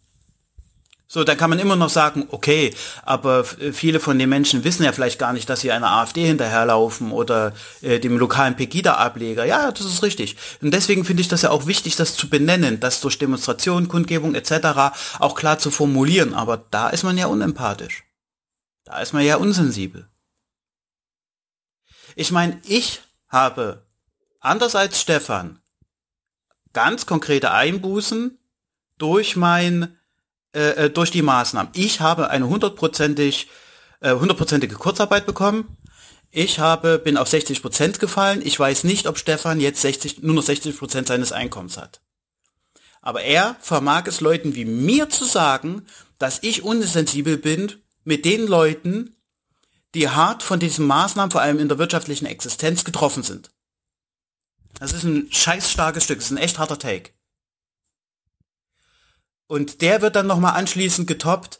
So, 1.13 1.25
dann 1.25 1.35
kann 1.35 1.49
man 1.49 1.59
immer 1.59 1.75
noch 1.75 1.89
sagen, 1.89 2.29
okay, 2.29 2.73
aber 3.03 3.43
viele 3.43 3.99
von 3.99 4.17
den 4.17 4.29
Menschen 4.29 4.63
wissen 4.63 4.85
ja 4.85 4.93
vielleicht 4.93 5.19
gar 5.19 5.33
nicht, 5.33 5.49
dass 5.49 5.59
sie 5.59 5.69
einer 5.73 5.91
AfD 5.91 6.25
hinterherlaufen 6.25 7.11
oder 7.11 7.51
äh, 7.81 7.99
dem 7.99 8.17
lokalen 8.17 8.55
Pegida-Ableger. 8.55 9.43
Ja, 9.43 9.73
das 9.73 9.85
ist 9.85 10.03
richtig. 10.03 10.37
Und 10.61 10.73
deswegen 10.73 11.03
finde 11.03 11.19
ich 11.19 11.27
das 11.27 11.41
ja 11.41 11.49
auch 11.49 11.67
wichtig, 11.67 11.97
das 11.97 12.15
zu 12.15 12.29
benennen, 12.29 12.79
das 12.79 13.01
durch 13.01 13.19
Demonstrationen, 13.19 13.89
Kundgebung 13.89 14.35
etc. 14.35 14.95
auch 15.19 15.35
klar 15.35 15.59
zu 15.59 15.69
formulieren. 15.69 16.33
Aber 16.33 16.63
da 16.71 16.87
ist 16.87 17.03
man 17.03 17.17
ja 17.17 17.27
unempathisch. 17.27 18.05
Da 18.85 19.01
ist 19.01 19.11
man 19.11 19.25
ja 19.25 19.35
unsensibel. 19.35 20.07
Ich 22.15 22.31
meine, 22.31 22.57
ich 22.63 23.01
habe, 23.27 23.85
anders 24.39 24.75
als 24.75 25.01
Stefan, 25.01 25.59
ganz 26.71 27.05
konkrete 27.05 27.51
Einbußen 27.51 28.39
durch 28.97 29.35
mein 29.35 29.97
äh, 30.53 30.85
äh, 30.85 30.89
durch 30.89 31.11
die 31.11 31.21
Maßnahmen. 31.21 31.71
Ich 31.75 32.01
habe 32.01 32.29
eine 32.29 32.47
hundertprozentig 32.47 33.47
äh, 34.01 34.13
hundertprozentige 34.15 34.75
Kurzarbeit 34.75 35.25
bekommen. 35.25 35.77
Ich 36.29 36.59
habe 36.59 36.99
bin 36.99 37.17
auf 37.17 37.27
60 37.27 37.61
Prozent 37.61 37.99
gefallen. 37.99 38.41
Ich 38.43 38.59
weiß 38.59 38.83
nicht, 38.83 39.07
ob 39.07 39.17
Stefan 39.17 39.59
jetzt 39.59 39.81
60 39.81 40.23
nur 40.23 40.35
noch 40.35 40.43
60 40.43 40.77
Prozent 40.77 41.07
seines 41.07 41.31
Einkommens 41.31 41.77
hat. 41.77 42.01
Aber 43.01 43.21
er 43.21 43.55
vermag 43.61 44.07
es 44.07 44.21
Leuten 44.21 44.55
wie 44.55 44.65
mir 44.65 45.09
zu 45.09 45.25
sagen, 45.25 45.85
dass 46.19 46.39
ich 46.41 46.63
unsensibel 46.63 47.37
bin 47.37 47.73
mit 48.03 48.25
den 48.25 48.45
Leuten, 48.45 49.15
die 49.95 50.09
hart 50.09 50.43
von 50.43 50.59
diesen 50.59 50.85
Maßnahmen, 50.85 51.31
vor 51.31 51.41
allem 51.41 51.59
in 51.59 51.67
der 51.67 51.77
wirtschaftlichen 51.77 52.25
Existenz, 52.25 52.83
getroffen 52.83 53.23
sind. 53.23 53.51
Das 54.79 54.93
ist 54.93 55.03
ein 55.03 55.27
scheiß 55.31 55.69
starkes 55.71 56.03
Stück, 56.03 56.19
das 56.19 56.25
ist 56.25 56.31
ein 56.31 56.37
echt 56.37 56.59
harter 56.59 56.79
Take. 56.79 57.11
Und 59.51 59.81
der 59.81 60.01
wird 60.01 60.15
dann 60.15 60.27
nochmal 60.27 60.53
anschließend 60.53 61.09
getoppt 61.09 61.59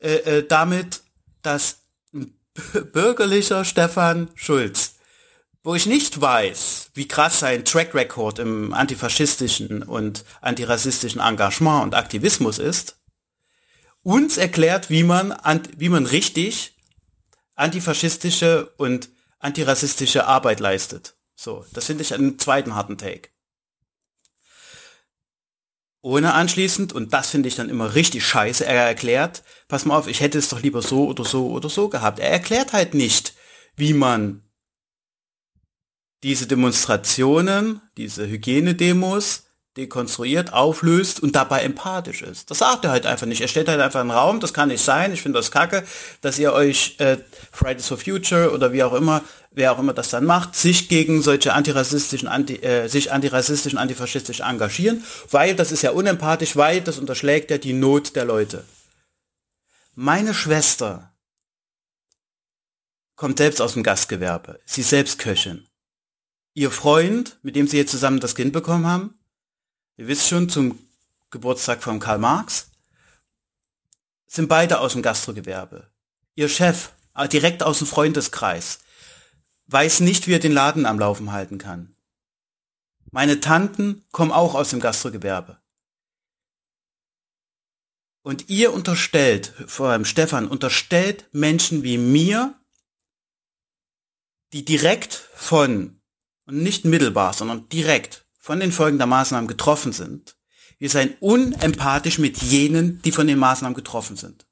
äh, 0.00 0.38
äh, 0.38 0.46
damit, 0.48 1.02
dass 1.42 1.82
ein 2.12 2.36
bürgerlicher 2.92 3.64
Stefan 3.64 4.28
Schulz, 4.34 4.96
wo 5.62 5.76
ich 5.76 5.86
nicht 5.86 6.20
weiß, 6.20 6.90
wie 6.94 7.06
krass 7.06 7.38
sein 7.38 7.64
Track 7.64 7.94
Record 7.94 8.40
im 8.40 8.74
antifaschistischen 8.74 9.84
und 9.84 10.24
antirassistischen 10.40 11.20
Engagement 11.20 11.84
und 11.84 11.94
Aktivismus 11.94 12.58
ist, 12.58 12.96
uns 14.02 14.36
erklärt, 14.36 14.90
wie 14.90 15.04
man, 15.04 15.32
wie 15.76 15.90
man 15.90 16.06
richtig 16.06 16.76
antifaschistische 17.54 18.72
und 18.78 19.10
antirassistische 19.38 20.26
Arbeit 20.26 20.58
leistet. 20.58 21.14
So, 21.36 21.64
das 21.72 21.84
finde 21.84 22.02
ich 22.02 22.12
einen 22.12 22.36
zweiten 22.40 22.74
harten 22.74 22.98
Take 22.98 23.28
ohne 26.00 26.34
anschließend, 26.34 26.92
und 26.92 27.12
das 27.12 27.30
finde 27.30 27.48
ich 27.48 27.56
dann 27.56 27.68
immer 27.68 27.94
richtig 27.94 28.24
scheiße, 28.26 28.64
er 28.64 28.86
erklärt, 28.86 29.42
pass 29.66 29.84
mal 29.84 29.96
auf, 29.96 30.06
ich 30.06 30.20
hätte 30.20 30.38
es 30.38 30.48
doch 30.48 30.62
lieber 30.62 30.82
so 30.82 31.06
oder 31.06 31.24
so 31.24 31.48
oder 31.48 31.68
so 31.68 31.88
gehabt. 31.88 32.18
Er 32.20 32.30
erklärt 32.30 32.72
halt 32.72 32.94
nicht, 32.94 33.34
wie 33.76 33.92
man 33.92 34.42
diese 36.22 36.46
Demonstrationen, 36.46 37.80
diese 37.96 38.28
Hygienedemos 38.28 39.44
dekonstruiert, 39.76 40.52
auflöst 40.52 41.20
und 41.22 41.36
dabei 41.36 41.62
empathisch 41.62 42.22
ist. 42.22 42.50
Das 42.50 42.58
sagt 42.58 42.84
er 42.84 42.90
halt 42.90 43.06
einfach 43.06 43.26
nicht. 43.26 43.40
Er 43.40 43.46
stellt 43.46 43.68
halt 43.68 43.80
einfach 43.80 44.00
einen 44.00 44.10
Raum, 44.10 44.40
das 44.40 44.52
kann 44.52 44.68
nicht 44.68 44.82
sein, 44.82 45.12
ich 45.12 45.22
finde 45.22 45.38
das 45.38 45.52
kacke, 45.52 45.84
dass 46.20 46.38
ihr 46.38 46.52
euch 46.52 46.96
äh, 46.98 47.18
Fridays 47.52 47.86
for 47.86 47.96
Future 47.96 48.52
oder 48.52 48.72
wie 48.72 48.82
auch 48.82 48.92
immer, 48.92 49.22
wer 49.58 49.72
auch 49.72 49.78
immer 49.80 49.92
das 49.92 50.10
dann 50.10 50.24
macht, 50.24 50.54
sich 50.54 50.88
gegen 50.88 51.20
solche 51.20 51.52
antirassistischen, 51.52 52.28
anti, 52.28 52.54
äh, 52.62 52.86
sich 52.88 53.10
antirassistischen, 53.12 53.78
antifaschistisch 53.78 54.40
engagieren, 54.40 55.04
weil 55.32 55.56
das 55.56 55.72
ist 55.72 55.82
ja 55.82 55.90
unempathisch, 55.90 56.54
weil 56.54 56.80
das 56.80 56.98
unterschlägt 56.98 57.50
ja 57.50 57.58
die 57.58 57.72
Not 57.72 58.14
der 58.14 58.24
Leute. 58.24 58.64
Meine 59.96 60.32
Schwester 60.32 61.12
kommt 63.16 63.38
selbst 63.38 63.60
aus 63.60 63.72
dem 63.72 63.82
Gastgewerbe. 63.82 64.60
Sie 64.64 64.82
ist 64.82 64.90
selbst 64.90 65.18
Köchin. 65.18 65.66
Ihr 66.54 66.70
Freund, 66.70 67.36
mit 67.42 67.56
dem 67.56 67.66
sie 67.66 67.78
jetzt 67.78 67.90
zusammen 67.90 68.20
das 68.20 68.36
Kind 68.36 68.52
bekommen 68.52 68.86
haben, 68.86 69.18
ihr 69.96 70.06
wisst 70.06 70.28
schon, 70.28 70.48
zum 70.48 70.78
Geburtstag 71.30 71.82
von 71.82 71.98
Karl 71.98 72.18
Marx, 72.18 72.70
sind 74.28 74.48
beide 74.48 74.78
aus 74.78 74.92
dem 74.92 75.02
Gastrogewerbe. 75.02 75.90
Ihr 76.36 76.48
Chef, 76.48 76.90
äh, 77.16 77.26
direkt 77.26 77.64
aus 77.64 77.78
dem 77.78 77.88
Freundeskreis, 77.88 78.78
weiß 79.68 80.00
nicht, 80.00 80.26
wie 80.26 80.34
er 80.34 80.38
den 80.38 80.52
Laden 80.52 80.86
am 80.86 80.98
Laufen 80.98 81.32
halten 81.32 81.58
kann. 81.58 81.94
Meine 83.10 83.40
Tanten 83.40 84.04
kommen 84.12 84.32
auch 84.32 84.54
aus 84.54 84.70
dem 84.70 84.80
Gastrogewerbe. 84.80 85.58
Und 88.22 88.50
ihr 88.50 88.74
unterstellt, 88.74 89.54
vor 89.66 89.88
allem 89.88 90.04
Stefan, 90.04 90.48
unterstellt 90.48 91.26
Menschen 91.32 91.82
wie 91.82 91.96
mir, 91.96 92.54
die 94.52 94.64
direkt 94.64 95.14
von, 95.34 96.00
und 96.44 96.62
nicht 96.62 96.84
mittelbar, 96.84 97.32
sondern 97.32 97.68
direkt 97.68 98.26
von 98.38 98.60
den 98.60 98.72
Folgen 98.72 98.98
der 98.98 99.06
Maßnahmen 99.06 99.48
getroffen 99.48 99.92
sind, 99.92 100.36
wir 100.78 100.90
seien 100.90 101.14
unempathisch 101.20 102.18
mit 102.18 102.38
jenen, 102.38 103.02
die 103.02 103.12
von 103.12 103.26
den 103.26 103.38
Maßnahmen 103.38 103.74
getroffen 103.74 104.16
sind. 104.16 104.46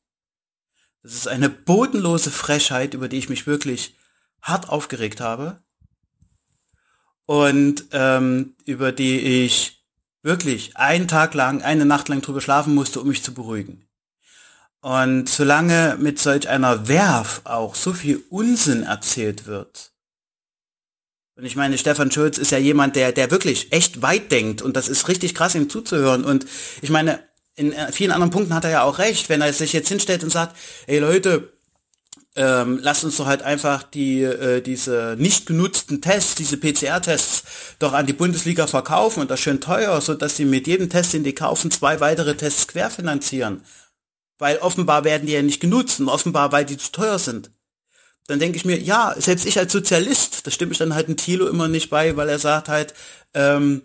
Das 1.02 1.14
ist 1.14 1.28
eine 1.28 1.48
bodenlose 1.48 2.30
Frechheit, 2.30 2.94
über 2.94 3.08
die 3.08 3.18
ich 3.18 3.28
mich 3.28 3.46
wirklich 3.46 3.94
hart 4.42 4.68
aufgeregt 4.68 5.20
habe 5.20 5.60
und 7.26 7.86
ähm, 7.92 8.54
über 8.64 8.92
die 8.92 9.44
ich 9.44 9.84
wirklich 10.22 10.76
einen 10.76 11.08
Tag 11.08 11.34
lang, 11.34 11.62
eine 11.62 11.84
Nacht 11.84 12.08
lang 12.08 12.22
drüber 12.22 12.40
schlafen 12.40 12.74
musste, 12.74 13.00
um 13.00 13.08
mich 13.08 13.22
zu 13.22 13.34
beruhigen. 13.34 13.86
Und 14.80 15.28
solange 15.28 15.96
mit 15.98 16.18
solch 16.18 16.48
einer 16.48 16.88
Werf 16.88 17.42
auch 17.44 17.74
so 17.74 17.92
viel 17.92 18.22
Unsinn 18.30 18.84
erzählt 18.84 19.46
wird, 19.46 19.92
und 21.36 21.44
ich 21.44 21.54
meine, 21.54 21.76
Stefan 21.76 22.10
Schulz 22.10 22.38
ist 22.38 22.50
ja 22.50 22.56
jemand, 22.58 22.96
der, 22.96 23.12
der 23.12 23.30
wirklich 23.30 23.70
echt 23.70 24.00
weit 24.00 24.32
denkt 24.32 24.62
und 24.62 24.74
das 24.74 24.88
ist 24.88 25.06
richtig 25.08 25.34
krass, 25.34 25.54
ihm 25.54 25.68
zuzuhören. 25.68 26.24
Und 26.24 26.46
ich 26.80 26.88
meine, 26.88 27.22
in 27.56 27.74
vielen 27.92 28.12
anderen 28.12 28.30
Punkten 28.30 28.54
hat 28.54 28.64
er 28.64 28.70
ja 28.70 28.82
auch 28.84 28.98
recht, 28.98 29.28
wenn 29.28 29.42
er 29.42 29.52
sich 29.52 29.74
jetzt 29.74 29.88
hinstellt 29.88 30.24
und 30.24 30.30
sagt, 30.30 30.56
ey 30.86 30.98
Leute, 30.98 31.52
ähm, 32.36 32.78
lasst 32.82 33.04
uns 33.04 33.16
doch 33.16 33.26
halt 33.26 33.42
einfach 33.42 33.82
die 33.82 34.22
äh, 34.22 34.60
diese 34.60 35.16
nicht 35.18 35.46
genutzten 35.46 36.00
Tests, 36.00 36.34
diese 36.34 36.58
PCR-Tests, 36.58 37.44
doch 37.78 37.92
an 37.92 38.06
die 38.06 38.12
Bundesliga 38.12 38.66
verkaufen 38.66 39.20
und 39.20 39.30
das 39.30 39.40
schön 39.40 39.60
teuer, 39.60 40.00
so 40.00 40.14
dass 40.14 40.36
sie 40.36 40.44
mit 40.44 40.66
jedem 40.66 40.90
Test, 40.90 41.14
den 41.14 41.24
die 41.24 41.34
kaufen, 41.34 41.70
zwei 41.70 42.00
weitere 42.00 42.36
Tests 42.36 42.68
querfinanzieren. 42.68 43.62
Weil 44.38 44.58
offenbar 44.58 45.04
werden 45.04 45.26
die 45.26 45.32
ja 45.32 45.42
nicht 45.42 45.60
genutzt 45.60 45.98
und 45.98 46.08
offenbar, 46.08 46.52
weil 46.52 46.66
die 46.66 46.76
zu 46.76 46.92
teuer 46.92 47.18
sind. 47.18 47.50
Dann 48.26 48.38
denke 48.38 48.56
ich 48.56 48.64
mir, 48.64 48.78
ja, 48.78 49.14
selbst 49.16 49.46
ich 49.46 49.58
als 49.58 49.72
Sozialist, 49.72 50.46
das 50.46 50.54
stimme 50.54 50.72
ich 50.72 50.78
dann 50.78 50.94
halt 50.94 51.08
ein 51.08 51.16
Thilo 51.16 51.46
immer 51.46 51.68
nicht 51.68 51.90
bei, 51.90 52.16
weil 52.16 52.28
er 52.28 52.38
sagt 52.38 52.68
halt, 52.68 52.92
ähm, 53.34 53.82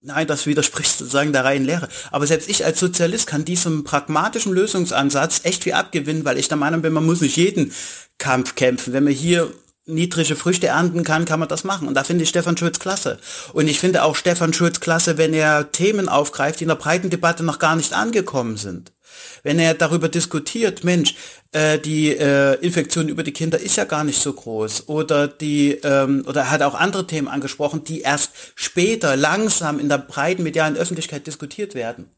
Nein, 0.00 0.28
das 0.28 0.46
widerspricht 0.46 0.96
sozusagen 0.96 1.32
der 1.32 1.44
reinen 1.44 1.66
Lehre. 1.66 1.88
Aber 2.12 2.26
selbst 2.26 2.48
ich 2.48 2.64
als 2.64 2.78
Sozialist 2.78 3.26
kann 3.26 3.44
diesem 3.44 3.82
pragmatischen 3.82 4.52
Lösungsansatz 4.52 5.40
echt 5.42 5.64
viel 5.64 5.72
abgewinnen, 5.72 6.24
weil 6.24 6.38
ich 6.38 6.46
der 6.46 6.56
Meinung 6.56 6.82
bin, 6.82 6.92
man 6.92 7.04
muss 7.04 7.20
nicht 7.20 7.36
jeden 7.36 7.72
Kampf 8.18 8.54
kämpfen. 8.54 8.92
Wenn 8.92 9.04
man 9.04 9.12
hier 9.12 9.52
niedrige 9.88 10.36
Früchte 10.36 10.68
ernten 10.68 11.02
kann, 11.02 11.24
kann 11.24 11.40
man 11.40 11.48
das 11.48 11.64
machen. 11.64 11.88
Und 11.88 11.94
da 11.94 12.04
finde 12.04 12.22
ich 12.22 12.28
Stefan 12.28 12.56
Schulz 12.56 12.78
klasse. 12.78 13.18
Und 13.52 13.68
ich 13.68 13.80
finde 13.80 14.04
auch 14.04 14.16
Stefan 14.16 14.52
Schulz 14.52 14.80
klasse, 14.80 15.18
wenn 15.18 15.34
er 15.34 15.72
Themen 15.72 16.08
aufgreift, 16.08 16.60
die 16.60 16.64
in 16.64 16.68
der 16.68 16.76
breiten 16.76 17.10
Debatte 17.10 17.42
noch 17.42 17.58
gar 17.58 17.76
nicht 17.76 17.92
angekommen 17.92 18.56
sind. 18.56 18.92
Wenn 19.42 19.58
er 19.58 19.74
darüber 19.74 20.08
diskutiert, 20.08 20.84
Mensch, 20.84 21.14
äh, 21.52 21.78
die 21.78 22.14
äh, 22.14 22.54
Infektion 22.60 23.08
über 23.08 23.22
die 23.22 23.32
Kinder 23.32 23.58
ist 23.58 23.76
ja 23.76 23.84
gar 23.84 24.04
nicht 24.04 24.20
so 24.20 24.32
groß 24.32 24.88
oder 24.88 25.28
die 25.28 25.72
ähm, 25.82 26.24
oder 26.26 26.42
er 26.42 26.50
hat 26.50 26.62
auch 26.62 26.74
andere 26.74 27.06
Themen 27.06 27.28
angesprochen, 27.28 27.84
die 27.84 28.02
erst 28.02 28.32
später 28.54 29.16
langsam 29.16 29.78
in 29.78 29.88
der 29.88 29.98
breiten 29.98 30.42
medialen 30.42 30.76
Öffentlichkeit 30.76 31.26
diskutiert 31.26 31.74
werden. 31.74 32.10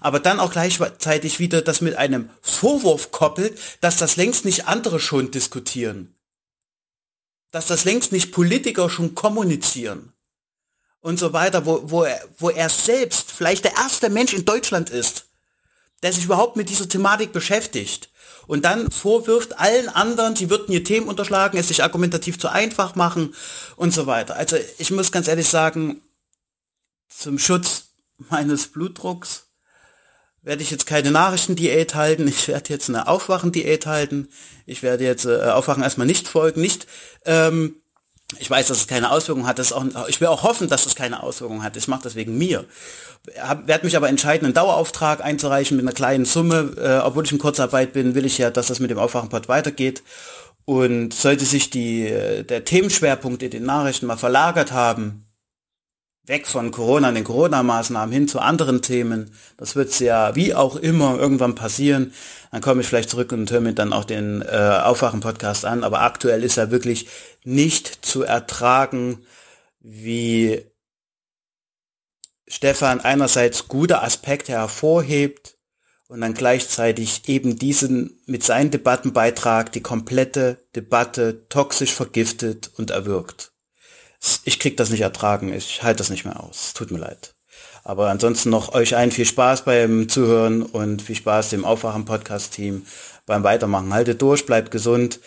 Aber 0.00 0.20
dann 0.20 0.40
auch 0.40 0.52
gleichzeitig 0.52 1.38
wieder 1.38 1.62
das 1.62 1.80
mit 1.80 1.96
einem 1.96 2.28
Vorwurf 2.42 3.12
koppelt, 3.12 3.58
dass 3.80 3.96
das 3.96 4.16
längst 4.16 4.44
nicht 4.44 4.68
andere 4.68 5.00
schon 5.00 5.30
diskutieren. 5.30 6.15
Dass 7.56 7.64
das 7.64 7.86
längst 7.86 8.12
nicht 8.12 8.32
Politiker 8.32 8.90
schon 8.90 9.14
kommunizieren 9.14 10.12
und 11.00 11.18
so 11.18 11.32
weiter, 11.32 11.64
wo, 11.64 11.80
wo, 11.90 12.02
er, 12.02 12.20
wo 12.36 12.50
er 12.50 12.68
selbst 12.68 13.32
vielleicht 13.32 13.64
der 13.64 13.72
erste 13.72 14.10
Mensch 14.10 14.34
in 14.34 14.44
Deutschland 14.44 14.90
ist, 14.90 15.24
der 16.02 16.12
sich 16.12 16.26
überhaupt 16.26 16.56
mit 16.56 16.68
dieser 16.68 16.86
Thematik 16.86 17.32
beschäftigt 17.32 18.10
und 18.46 18.66
dann 18.66 18.90
vorwirft 18.90 19.58
allen 19.58 19.88
anderen, 19.88 20.36
sie 20.36 20.50
würden 20.50 20.70
ihr 20.70 20.84
Themen 20.84 21.08
unterschlagen, 21.08 21.56
es 21.56 21.68
sich 21.68 21.82
argumentativ 21.82 22.38
zu 22.38 22.48
einfach 22.48 22.94
machen 22.94 23.34
und 23.76 23.94
so 23.94 24.06
weiter. 24.06 24.36
Also 24.36 24.58
ich 24.76 24.90
muss 24.90 25.10
ganz 25.10 25.26
ehrlich 25.26 25.48
sagen, 25.48 26.02
zum 27.08 27.38
Schutz 27.38 27.84
meines 28.18 28.66
Blutdrucks 28.66 29.45
werde 30.46 30.62
ich 30.62 30.70
jetzt 30.70 30.86
keine 30.86 31.10
Nachrichtendiät 31.10 31.96
halten, 31.96 32.28
ich 32.28 32.46
werde 32.46 32.72
jetzt 32.72 32.88
eine 32.88 33.08
Aufwachendiät 33.08 33.84
halten, 33.84 34.28
ich 34.64 34.82
werde 34.82 35.04
jetzt 35.04 35.26
äh, 35.26 35.50
Aufwachen 35.50 35.82
erstmal 35.82 36.06
nicht 36.06 36.28
folgen, 36.28 36.60
nicht 36.60 36.86
ähm, 37.24 37.74
ich 38.38 38.50
weiß, 38.50 38.66
dass 38.66 38.78
es 38.78 38.86
keine 38.88 39.12
Auswirkungen 39.12 39.46
hat. 39.46 39.60
Das 39.60 39.72
auch, 39.72 39.84
ich 40.08 40.20
will 40.20 40.26
auch 40.26 40.42
hoffen, 40.42 40.68
dass 40.68 40.84
es 40.84 40.96
keine 40.96 41.22
Auswirkungen 41.22 41.62
hat. 41.62 41.76
Ich 41.76 41.86
mache 41.86 42.02
das 42.02 42.16
wegen 42.16 42.36
mir. 42.36 42.64
Werde 43.66 43.84
mich 43.84 43.96
aber 43.96 44.08
entscheiden, 44.08 44.46
einen 44.46 44.54
Dauerauftrag 44.54 45.22
einzureichen 45.22 45.76
mit 45.76 45.84
einer 45.84 45.94
kleinen 45.94 46.24
Summe. 46.24 46.74
Äh, 46.76 47.06
obwohl 47.06 47.24
ich 47.24 47.30
in 47.30 47.38
Kurzarbeit 47.38 47.92
bin, 47.92 48.16
will 48.16 48.26
ich 48.26 48.38
ja, 48.38 48.50
dass 48.50 48.66
das 48.66 48.80
mit 48.80 48.90
dem 48.90 48.98
Aufwachenpod 48.98 49.48
weitergeht. 49.48 50.02
Und 50.64 51.14
sollte 51.14 51.44
sich 51.44 51.70
die, 51.70 52.08
äh, 52.08 52.42
der 52.42 52.64
Themenschwerpunkt 52.64 53.44
in 53.44 53.50
den 53.52 53.64
Nachrichten 53.64 54.06
mal 54.06 54.16
verlagert 54.16 54.72
haben, 54.72 55.25
weg 56.26 56.46
von 56.46 56.70
Corona, 56.72 57.12
den 57.12 57.24
Corona-Maßnahmen 57.24 58.12
hin 58.12 58.28
zu 58.28 58.40
anderen 58.40 58.82
Themen. 58.82 59.32
Das 59.56 59.76
wird 59.76 59.98
ja 60.00 60.34
wie 60.34 60.54
auch 60.54 60.76
immer 60.76 61.18
irgendwann 61.18 61.54
passieren. 61.54 62.12
Dann 62.50 62.60
komme 62.60 62.80
ich 62.80 62.88
vielleicht 62.88 63.10
zurück 63.10 63.32
und 63.32 63.50
höre 63.50 63.60
mir 63.60 63.74
dann 63.74 63.92
auch 63.92 64.04
den 64.04 64.42
äh, 64.42 64.80
Aufwachen-Podcast 64.82 65.64
an. 65.64 65.84
Aber 65.84 66.02
aktuell 66.02 66.42
ist 66.42 66.56
er 66.56 66.70
wirklich 66.70 67.08
nicht 67.44 68.04
zu 68.04 68.22
ertragen, 68.22 69.24
wie 69.80 70.64
Stefan 72.48 73.00
einerseits 73.00 73.68
gute 73.68 74.02
Aspekte 74.02 74.52
hervorhebt 74.52 75.56
und 76.08 76.20
dann 76.20 76.34
gleichzeitig 76.34 77.28
eben 77.28 77.58
diesen 77.58 78.20
mit 78.26 78.44
seinem 78.44 78.70
Debattenbeitrag 78.70 79.72
die 79.72 79.80
komplette 79.80 80.58
Debatte 80.74 81.48
toxisch 81.48 81.92
vergiftet 81.92 82.70
und 82.76 82.90
erwürgt 82.90 83.55
ich 84.44 84.58
krieg 84.58 84.76
das 84.76 84.90
nicht 84.90 85.02
ertragen, 85.02 85.52
ich 85.52 85.82
halte 85.82 85.98
das 85.98 86.10
nicht 86.10 86.24
mehr 86.24 86.42
aus. 86.42 86.74
Tut 86.74 86.90
mir 86.90 86.98
leid. 86.98 87.34
Aber 87.84 88.10
ansonsten 88.10 88.50
noch 88.50 88.74
euch 88.74 88.96
allen 88.96 89.12
viel 89.12 89.24
Spaß 89.24 89.64
beim 89.64 90.08
Zuhören 90.08 90.62
und 90.62 91.02
viel 91.02 91.14
Spaß 91.14 91.50
dem 91.50 91.64
Aufwachen-Podcast-Team 91.64 92.84
beim 93.26 93.44
Weitermachen. 93.44 93.92
Haltet 93.92 94.22
durch, 94.22 94.44
bleibt 94.44 94.70
gesund 94.70 95.20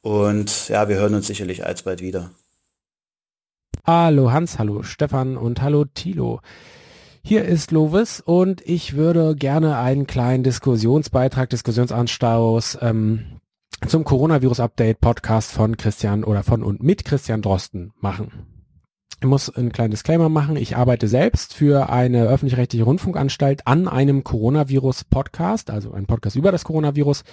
und 0.00 0.68
ja, 0.68 0.88
wir 0.88 0.96
hören 0.96 1.14
uns 1.14 1.26
sicherlich 1.26 1.66
alsbald 1.66 2.00
wieder. 2.00 2.30
Hallo 3.86 4.32
Hans, 4.32 4.58
hallo 4.58 4.82
Stefan 4.82 5.36
und 5.36 5.62
hallo 5.62 5.84
Tilo. 5.84 6.40
Hier 7.22 7.44
ist 7.44 7.70
Lovis 7.70 8.20
und 8.20 8.60
ich 8.62 8.94
würde 8.94 9.34
gerne 9.34 9.78
einen 9.78 10.06
kleinen 10.06 10.44
Diskussionsbeitrag, 10.44 11.50
Diskussionsanstaus 11.50 12.78
ähm, 12.80 13.35
zum 13.86 14.04
Coronavirus-Update 14.04 15.00
Podcast 15.00 15.52
von 15.52 15.76
Christian 15.76 16.24
oder 16.24 16.42
von 16.42 16.62
und 16.62 16.82
mit 16.82 17.04
Christian 17.04 17.42
Drosten 17.42 17.92
machen. 18.00 18.56
Ich 19.20 19.26
muss 19.26 19.48
ein 19.48 19.72
kleines 19.72 20.00
Disclaimer 20.00 20.28
machen. 20.28 20.56
Ich 20.56 20.76
arbeite 20.76 21.08
selbst 21.08 21.54
für 21.54 21.88
eine 21.88 22.24
öffentlich-rechtliche 22.24 22.84
Rundfunkanstalt 22.84 23.66
an 23.66 23.88
einem 23.88 24.24
Coronavirus-Podcast, 24.24 25.70
also 25.70 25.92
ein 25.92 26.06
Podcast 26.06 26.36
über 26.36 26.52
das 26.52 26.64
Coronavirus. 26.64 27.24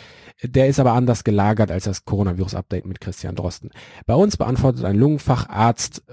Der 0.43 0.67
ist 0.67 0.79
aber 0.79 0.93
anders 0.93 1.26
gelagert 1.26 1.72
als 1.72 1.83
das 1.83 2.06
Coronavirus-Update 2.06 2.85
mit 2.85 3.01
Christian 3.01 3.35
Drosten. 3.35 3.72
Bei 4.06 4.15
uns 4.15 4.38
beantwortet 4.38 4.85
ein 4.85 4.95
Lungenfacharzt 4.95 6.03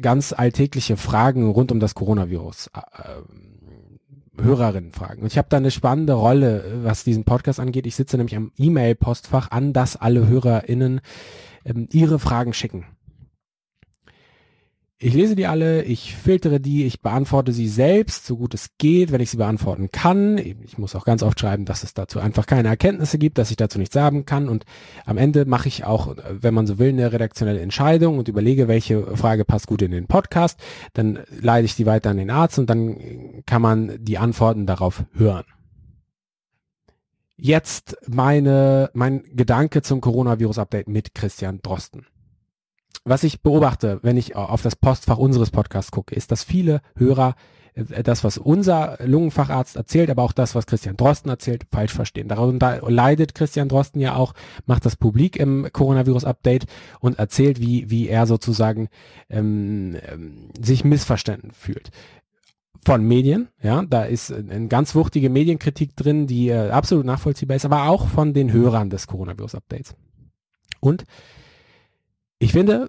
ganz 0.00 0.32
alltägliche 0.32 0.96
Fragen 0.96 1.50
rund 1.50 1.72
um 1.72 1.80
das 1.80 1.94
Coronavirus. 1.94 2.70
Hörerinnen 4.40 4.92
fragen. 4.92 5.22
Und 5.22 5.28
ich 5.28 5.38
habe 5.38 5.48
da 5.50 5.56
eine 5.56 5.70
spannende 5.70 6.14
Rolle, 6.14 6.64
was 6.82 7.04
diesen 7.04 7.24
Podcast 7.24 7.60
angeht. 7.60 7.86
Ich 7.86 7.96
sitze 7.96 8.16
nämlich 8.16 8.36
am 8.36 8.52
E-Mail-Postfach, 8.56 9.50
an 9.50 9.72
das 9.72 9.96
alle 9.96 10.26
HörerInnen 10.26 11.00
ähm, 11.64 11.88
ihre 11.90 12.18
Fragen 12.18 12.52
schicken. 12.52 12.86
Ich 15.00 15.14
lese 15.14 15.36
die 15.36 15.46
alle, 15.46 15.84
ich 15.84 16.16
filtere 16.16 16.58
die, 16.58 16.84
ich 16.84 17.00
beantworte 17.00 17.52
sie 17.52 17.68
selbst, 17.68 18.26
so 18.26 18.36
gut 18.36 18.52
es 18.52 18.70
geht, 18.78 19.12
wenn 19.12 19.20
ich 19.20 19.30
sie 19.30 19.36
beantworten 19.36 19.92
kann. 19.92 20.38
Ich 20.38 20.76
muss 20.76 20.96
auch 20.96 21.04
ganz 21.04 21.22
oft 21.22 21.38
schreiben, 21.38 21.64
dass 21.64 21.84
es 21.84 21.94
dazu 21.94 22.18
einfach 22.18 22.46
keine 22.46 22.66
Erkenntnisse 22.66 23.16
gibt, 23.16 23.38
dass 23.38 23.52
ich 23.52 23.56
dazu 23.56 23.78
nichts 23.78 23.94
sagen 23.94 24.26
kann. 24.26 24.48
Und 24.48 24.64
am 25.06 25.16
Ende 25.16 25.44
mache 25.44 25.68
ich 25.68 25.84
auch, 25.84 26.16
wenn 26.28 26.52
man 26.52 26.66
so 26.66 26.80
will, 26.80 26.88
eine 26.88 27.12
redaktionelle 27.12 27.60
Entscheidung 27.60 28.18
und 28.18 28.26
überlege, 28.26 28.66
welche 28.66 29.16
Frage 29.16 29.44
passt 29.44 29.68
gut 29.68 29.82
in 29.82 29.92
den 29.92 30.08
Podcast. 30.08 30.58
Dann 30.94 31.20
leite 31.40 31.66
ich 31.66 31.76
die 31.76 31.86
weiter 31.86 32.10
an 32.10 32.16
den 32.16 32.30
Arzt 32.30 32.58
und 32.58 32.68
dann 32.68 33.44
kann 33.46 33.62
man 33.62 34.04
die 34.04 34.18
Antworten 34.18 34.66
darauf 34.66 35.04
hören. 35.14 35.44
Jetzt 37.36 37.96
meine, 38.08 38.90
mein 38.94 39.22
Gedanke 39.32 39.82
zum 39.82 40.00
Coronavirus-Update 40.00 40.88
mit 40.88 41.14
Christian 41.14 41.60
Drosten. 41.62 42.04
Was 43.08 43.24
ich 43.24 43.40
beobachte, 43.42 44.00
wenn 44.02 44.16
ich 44.16 44.36
auf 44.36 44.62
das 44.62 44.76
Postfach 44.76 45.18
unseres 45.18 45.50
Podcasts 45.50 45.90
gucke, 45.90 46.14
ist, 46.14 46.30
dass 46.30 46.44
viele 46.44 46.82
Hörer 46.96 47.34
äh, 47.74 48.02
das, 48.02 48.22
was 48.24 48.36
unser 48.36 48.98
Lungenfacharzt 49.04 49.76
erzählt, 49.76 50.10
aber 50.10 50.22
auch 50.22 50.32
das, 50.32 50.54
was 50.54 50.66
Christian 50.66 50.96
Drosten 50.96 51.30
erzählt, 51.30 51.64
falsch 51.72 51.92
verstehen. 51.92 52.28
Darunter 52.28 52.82
leidet 52.90 53.34
Christian 53.34 53.68
Drosten 53.68 54.00
ja 54.00 54.16
auch, 54.16 54.34
macht 54.66 54.84
das 54.84 54.96
publik 54.96 55.36
im 55.36 55.68
Coronavirus-Update 55.72 56.66
und 57.00 57.18
erzählt, 57.18 57.60
wie, 57.60 57.90
wie 57.90 58.08
er 58.08 58.26
sozusagen 58.26 58.88
ähm, 59.30 59.96
ähm, 60.06 60.50
sich 60.60 60.84
missverstanden 60.84 61.52
fühlt 61.52 61.90
von 62.84 63.02
Medien, 63.02 63.48
ja, 63.60 63.82
da 63.82 64.04
ist 64.04 64.32
eine 64.32 64.68
ganz 64.68 64.94
wuchtige 64.94 65.30
Medienkritik 65.30 65.96
drin, 65.96 66.26
die 66.26 66.48
äh, 66.48 66.70
absolut 66.70 67.04
nachvollziehbar 67.04 67.56
ist, 67.56 67.64
aber 67.64 67.88
auch 67.88 68.08
von 68.08 68.32
den 68.32 68.52
Hörern 68.52 68.88
des 68.88 69.06
Coronavirus-Updates. 69.06 69.94
Und 70.80 71.04
ich 72.38 72.52
finde, 72.52 72.88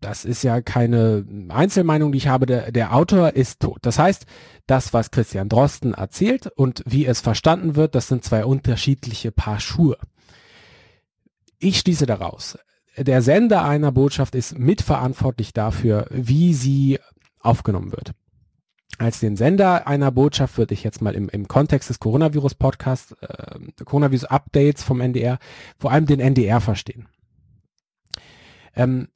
das 0.00 0.24
ist 0.24 0.42
ja 0.42 0.60
keine 0.60 1.24
Einzelmeinung, 1.48 2.12
die 2.12 2.18
ich 2.18 2.28
habe, 2.28 2.46
der, 2.46 2.72
der 2.72 2.94
Autor 2.94 3.34
ist 3.34 3.60
tot. 3.60 3.78
Das 3.82 3.98
heißt, 3.98 4.26
das, 4.66 4.92
was 4.92 5.10
Christian 5.10 5.48
Drosten 5.48 5.94
erzählt 5.94 6.46
und 6.46 6.82
wie 6.86 7.06
es 7.06 7.20
verstanden 7.20 7.76
wird, 7.76 7.94
das 7.94 8.08
sind 8.08 8.24
zwei 8.24 8.44
unterschiedliche 8.44 9.32
Paar 9.32 9.60
Schuhe. 9.60 9.96
Ich 11.58 11.80
schließe 11.80 12.06
daraus, 12.06 12.58
der 12.96 13.22
Sender 13.22 13.64
einer 13.64 13.92
Botschaft 13.92 14.34
ist 14.34 14.58
mitverantwortlich 14.58 15.52
dafür, 15.52 16.06
wie 16.10 16.54
sie 16.54 16.98
aufgenommen 17.40 17.92
wird 17.92 18.12
als 18.98 19.20
den 19.20 19.36
Sender 19.36 19.86
einer 19.86 20.10
Botschaft 20.10 20.58
würde 20.58 20.74
ich 20.74 20.82
jetzt 20.82 21.00
mal 21.00 21.14
im, 21.14 21.28
im 21.28 21.46
Kontext 21.46 21.88
des 21.88 22.00
Coronavirus-Podcasts, 22.00 23.12
äh, 23.20 23.84
Coronavirus-Updates 23.84 24.82
vom 24.82 25.00
NDR, 25.00 25.38
vor 25.78 25.92
allem 25.92 26.06
den 26.06 26.20
NDR 26.20 26.60
verstehen. 26.60 27.08
Ähm, 28.74 29.08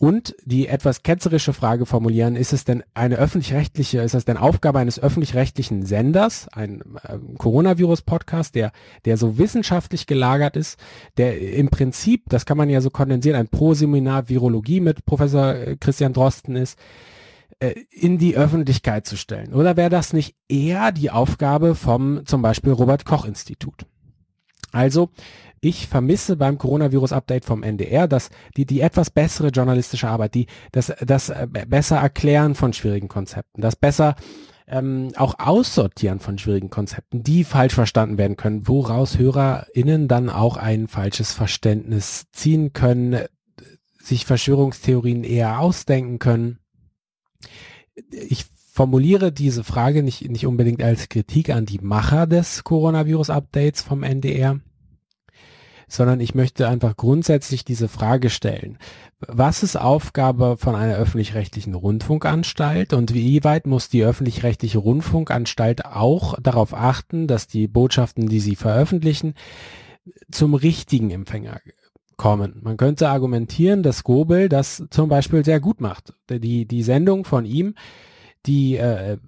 und 0.00 0.34
die 0.46 0.66
etwas 0.66 1.02
ketzerische 1.02 1.52
Frage 1.52 1.84
formulieren, 1.84 2.34
ist 2.34 2.54
es 2.54 2.64
denn 2.64 2.82
eine 2.94 3.16
öffentlich-rechtliche, 3.16 4.00
ist 4.00 4.14
es 4.14 4.24
denn 4.24 4.38
Aufgabe 4.38 4.78
eines 4.78 4.98
öffentlich-rechtlichen 4.98 5.84
Senders, 5.84 6.48
ein 6.48 6.80
äh, 7.02 7.18
Coronavirus-Podcast, 7.36 8.54
der, 8.54 8.72
der 9.04 9.18
so 9.18 9.36
wissenschaftlich 9.36 10.06
gelagert 10.06 10.56
ist, 10.56 10.80
der 11.18 11.38
im 11.38 11.68
Prinzip, 11.68 12.22
das 12.30 12.46
kann 12.46 12.56
man 12.56 12.70
ja 12.70 12.80
so 12.80 12.88
kondensieren, 12.88 13.38
ein 13.38 13.48
Pro-Seminar 13.48 14.30
Virologie 14.30 14.80
mit 14.80 15.04
Professor 15.04 15.54
äh, 15.54 15.76
Christian 15.76 16.14
Drosten 16.14 16.56
ist, 16.56 16.78
äh, 17.58 17.74
in 17.90 18.16
die 18.16 18.38
Öffentlichkeit 18.38 19.06
zu 19.06 19.18
stellen? 19.18 19.52
Oder 19.52 19.76
wäre 19.76 19.90
das 19.90 20.14
nicht 20.14 20.34
eher 20.48 20.92
die 20.92 21.10
Aufgabe 21.10 21.74
vom 21.74 22.24
zum 22.24 22.40
Beispiel 22.40 22.72
Robert 22.72 23.04
Koch 23.04 23.26
Institut? 23.26 23.84
Also, 24.72 25.10
ich 25.60 25.88
vermisse 25.88 26.36
beim 26.36 26.58
Coronavirus-Update 26.58 27.44
vom 27.44 27.62
NDR, 27.62 28.08
dass 28.08 28.30
die, 28.56 28.64
die 28.64 28.80
etwas 28.80 29.10
bessere 29.10 29.48
journalistische 29.48 30.08
Arbeit, 30.08 30.34
die, 30.34 30.46
das, 30.72 30.92
das 31.04 31.28
äh, 31.28 31.46
besser 31.68 31.98
Erklären 31.98 32.54
von 32.54 32.72
schwierigen 32.72 33.08
Konzepten, 33.08 33.60
das 33.60 33.76
besser 33.76 34.16
ähm, 34.66 35.12
auch 35.16 35.34
Aussortieren 35.38 36.20
von 36.20 36.38
schwierigen 36.38 36.70
Konzepten, 36.70 37.22
die 37.22 37.44
falsch 37.44 37.74
verstanden 37.74 38.18
werden 38.18 38.36
können, 38.36 38.68
woraus 38.68 39.18
HörerInnen 39.18 40.08
dann 40.08 40.30
auch 40.30 40.56
ein 40.56 40.86
falsches 40.86 41.32
Verständnis 41.32 42.26
ziehen 42.32 42.72
können, 42.72 43.24
sich 43.98 44.24
Verschwörungstheorien 44.24 45.24
eher 45.24 45.60
ausdenken 45.60 46.18
können. 46.18 46.58
Ich 48.10 48.46
formuliere 48.72 49.32
diese 49.32 49.64
Frage 49.64 50.02
nicht, 50.02 50.30
nicht 50.30 50.46
unbedingt 50.46 50.82
als 50.82 51.08
Kritik 51.08 51.50
an 51.50 51.66
die 51.66 51.80
Macher 51.80 52.26
des 52.26 52.64
Coronavirus-Updates 52.64 53.82
vom 53.82 54.04
NDR, 54.04 54.60
sondern 55.90 56.20
ich 56.20 56.34
möchte 56.34 56.68
einfach 56.68 56.96
grundsätzlich 56.96 57.64
diese 57.64 57.88
Frage 57.88 58.30
stellen. 58.30 58.78
Was 59.18 59.62
ist 59.62 59.76
Aufgabe 59.76 60.56
von 60.56 60.74
einer 60.74 60.94
öffentlich-rechtlichen 60.94 61.74
Rundfunkanstalt 61.74 62.92
und 62.92 63.12
wie 63.12 63.42
weit 63.44 63.66
muss 63.66 63.88
die 63.88 64.04
öffentlich-rechtliche 64.04 64.78
Rundfunkanstalt 64.78 65.84
auch 65.84 66.38
darauf 66.40 66.72
achten, 66.74 67.26
dass 67.26 67.48
die 67.48 67.66
Botschaften, 67.68 68.28
die 68.28 68.40
sie 68.40 68.56
veröffentlichen, 68.56 69.34
zum 70.30 70.54
richtigen 70.54 71.10
Empfänger 71.10 71.60
kommen. 72.16 72.60
Man 72.62 72.76
könnte 72.76 73.08
argumentieren, 73.08 73.82
dass 73.82 74.04
Gobel 74.04 74.48
das 74.48 74.84
zum 74.90 75.08
Beispiel 75.08 75.44
sehr 75.44 75.58
gut 75.58 75.80
macht. 75.80 76.14
Die, 76.30 76.66
die 76.66 76.82
Sendung 76.82 77.24
von 77.24 77.44
ihm, 77.44 77.74
die 78.46 78.76
äh, 78.76 79.18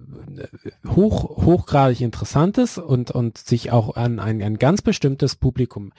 hoch, 0.87 1.23
hochgradig 1.45 2.01
interessant 2.01 2.57
ist 2.57 2.77
und, 2.77 3.11
und 3.11 3.37
sich 3.37 3.71
auch 3.71 3.95
an 3.95 4.19
ein, 4.19 4.41
ein 4.41 4.57
ganz 4.57 4.81
bestimmtes 4.81 5.35
Publikum 5.35 5.91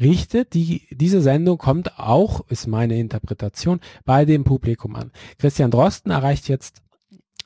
richtet, 0.00 0.54
die, 0.54 0.86
diese 0.90 1.20
Sendung 1.20 1.58
kommt 1.58 1.98
auch, 1.98 2.46
ist 2.48 2.66
meine 2.66 2.98
Interpretation, 2.98 3.80
bei 4.04 4.24
dem 4.24 4.44
Publikum 4.44 4.96
an. 4.96 5.12
Christian 5.38 5.70
Drosten 5.70 6.10
erreicht 6.10 6.48
jetzt 6.48 6.82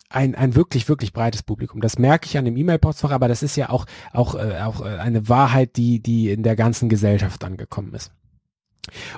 ein, 0.08 0.34
ein 0.34 0.54
wirklich, 0.54 0.88
wirklich 0.88 1.12
breites 1.12 1.42
Publikum. 1.42 1.80
Das 1.80 1.98
merke 1.98 2.26
ich 2.26 2.38
an 2.38 2.44
dem 2.44 2.56
E-Mail-Postfach, 2.56 3.10
aber 3.10 3.28
das 3.28 3.42
ist 3.42 3.56
ja 3.56 3.70
auch, 3.70 3.86
auch, 4.12 4.34
äh, 4.36 4.60
auch 4.60 4.80
eine 4.80 5.28
Wahrheit, 5.28 5.76
die, 5.76 6.00
die 6.00 6.30
in 6.30 6.42
der 6.42 6.56
ganzen 6.56 6.88
Gesellschaft 6.88 7.42
angekommen 7.42 7.92
ist. 7.94 8.12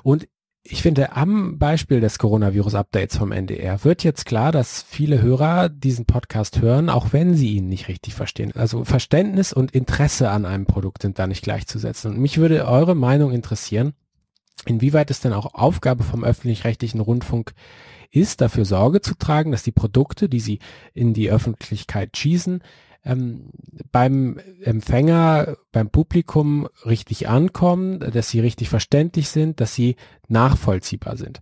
Und 0.03 0.29
ich 0.71 0.83
finde, 0.83 1.17
am 1.17 1.59
Beispiel 1.59 2.01
des 2.01 2.19
Coronavirus-Updates 2.19 3.17
vom 3.17 3.33
NDR 3.33 3.85
wird 3.85 4.05
jetzt 4.05 4.27
klar, 4.27 4.53
dass 4.53 4.83
viele 4.83 5.23
Hörer 5.23 5.69
diesen 5.69 6.07
Podcast 6.07 6.61
hören, 6.61 6.89
auch 6.89 7.13
wenn 7.13 7.35
sie 7.35 7.57
ihn 7.57 7.69
nicht 7.69 7.89
richtig 7.89 8.15
verstehen. 8.15 8.53
Also 8.55 8.85
Verständnis 8.85 9.53
und 9.53 9.73
Interesse 9.73 10.31
an 10.31 10.45
einem 10.45 10.67
Produkt 10.67 11.03
sind 11.03 11.19
da 11.19 11.27
nicht 11.27 11.43
gleichzusetzen. 11.43 12.13
Und 12.13 12.21
mich 12.21 12.39
würde 12.39 12.67
eure 12.67 12.95
Meinung 12.95 13.33
interessieren, 13.33 13.95
inwieweit 14.65 15.11
es 15.11 15.21
denn 15.21 15.33
auch 15.33 15.55
Aufgabe 15.55 16.03
vom 16.03 16.25
öffentlich-rechtlichen 16.25 17.01
Rundfunk 17.01 17.53
ist, 18.11 18.41
dafür 18.41 18.65
Sorge 18.65 19.01
zu 19.01 19.15
tragen, 19.15 19.53
dass 19.53 19.63
die 19.63 19.73
Produkte, 19.73 20.29
die 20.29 20.41
sie 20.41 20.59
in 20.95 21.15
die 21.15 21.31
Öffentlichkeit 21.31 22.17
schießen, 22.17 22.63
ähm, 23.07 23.51
beim 23.93 24.39
Empfänger, 24.63 25.57
beim 25.73 25.91
Publikum 25.91 26.69
richtig 26.85 27.29
ankommen, 27.29 28.01
dass 28.01 28.29
sie 28.29 28.41
richtig 28.41 28.69
verständlich 28.69 29.29
sind, 29.29 29.61
dass 29.61 29.75
sie 29.75 29.97
nachvollziehbar 30.29 31.17
sind. 31.17 31.41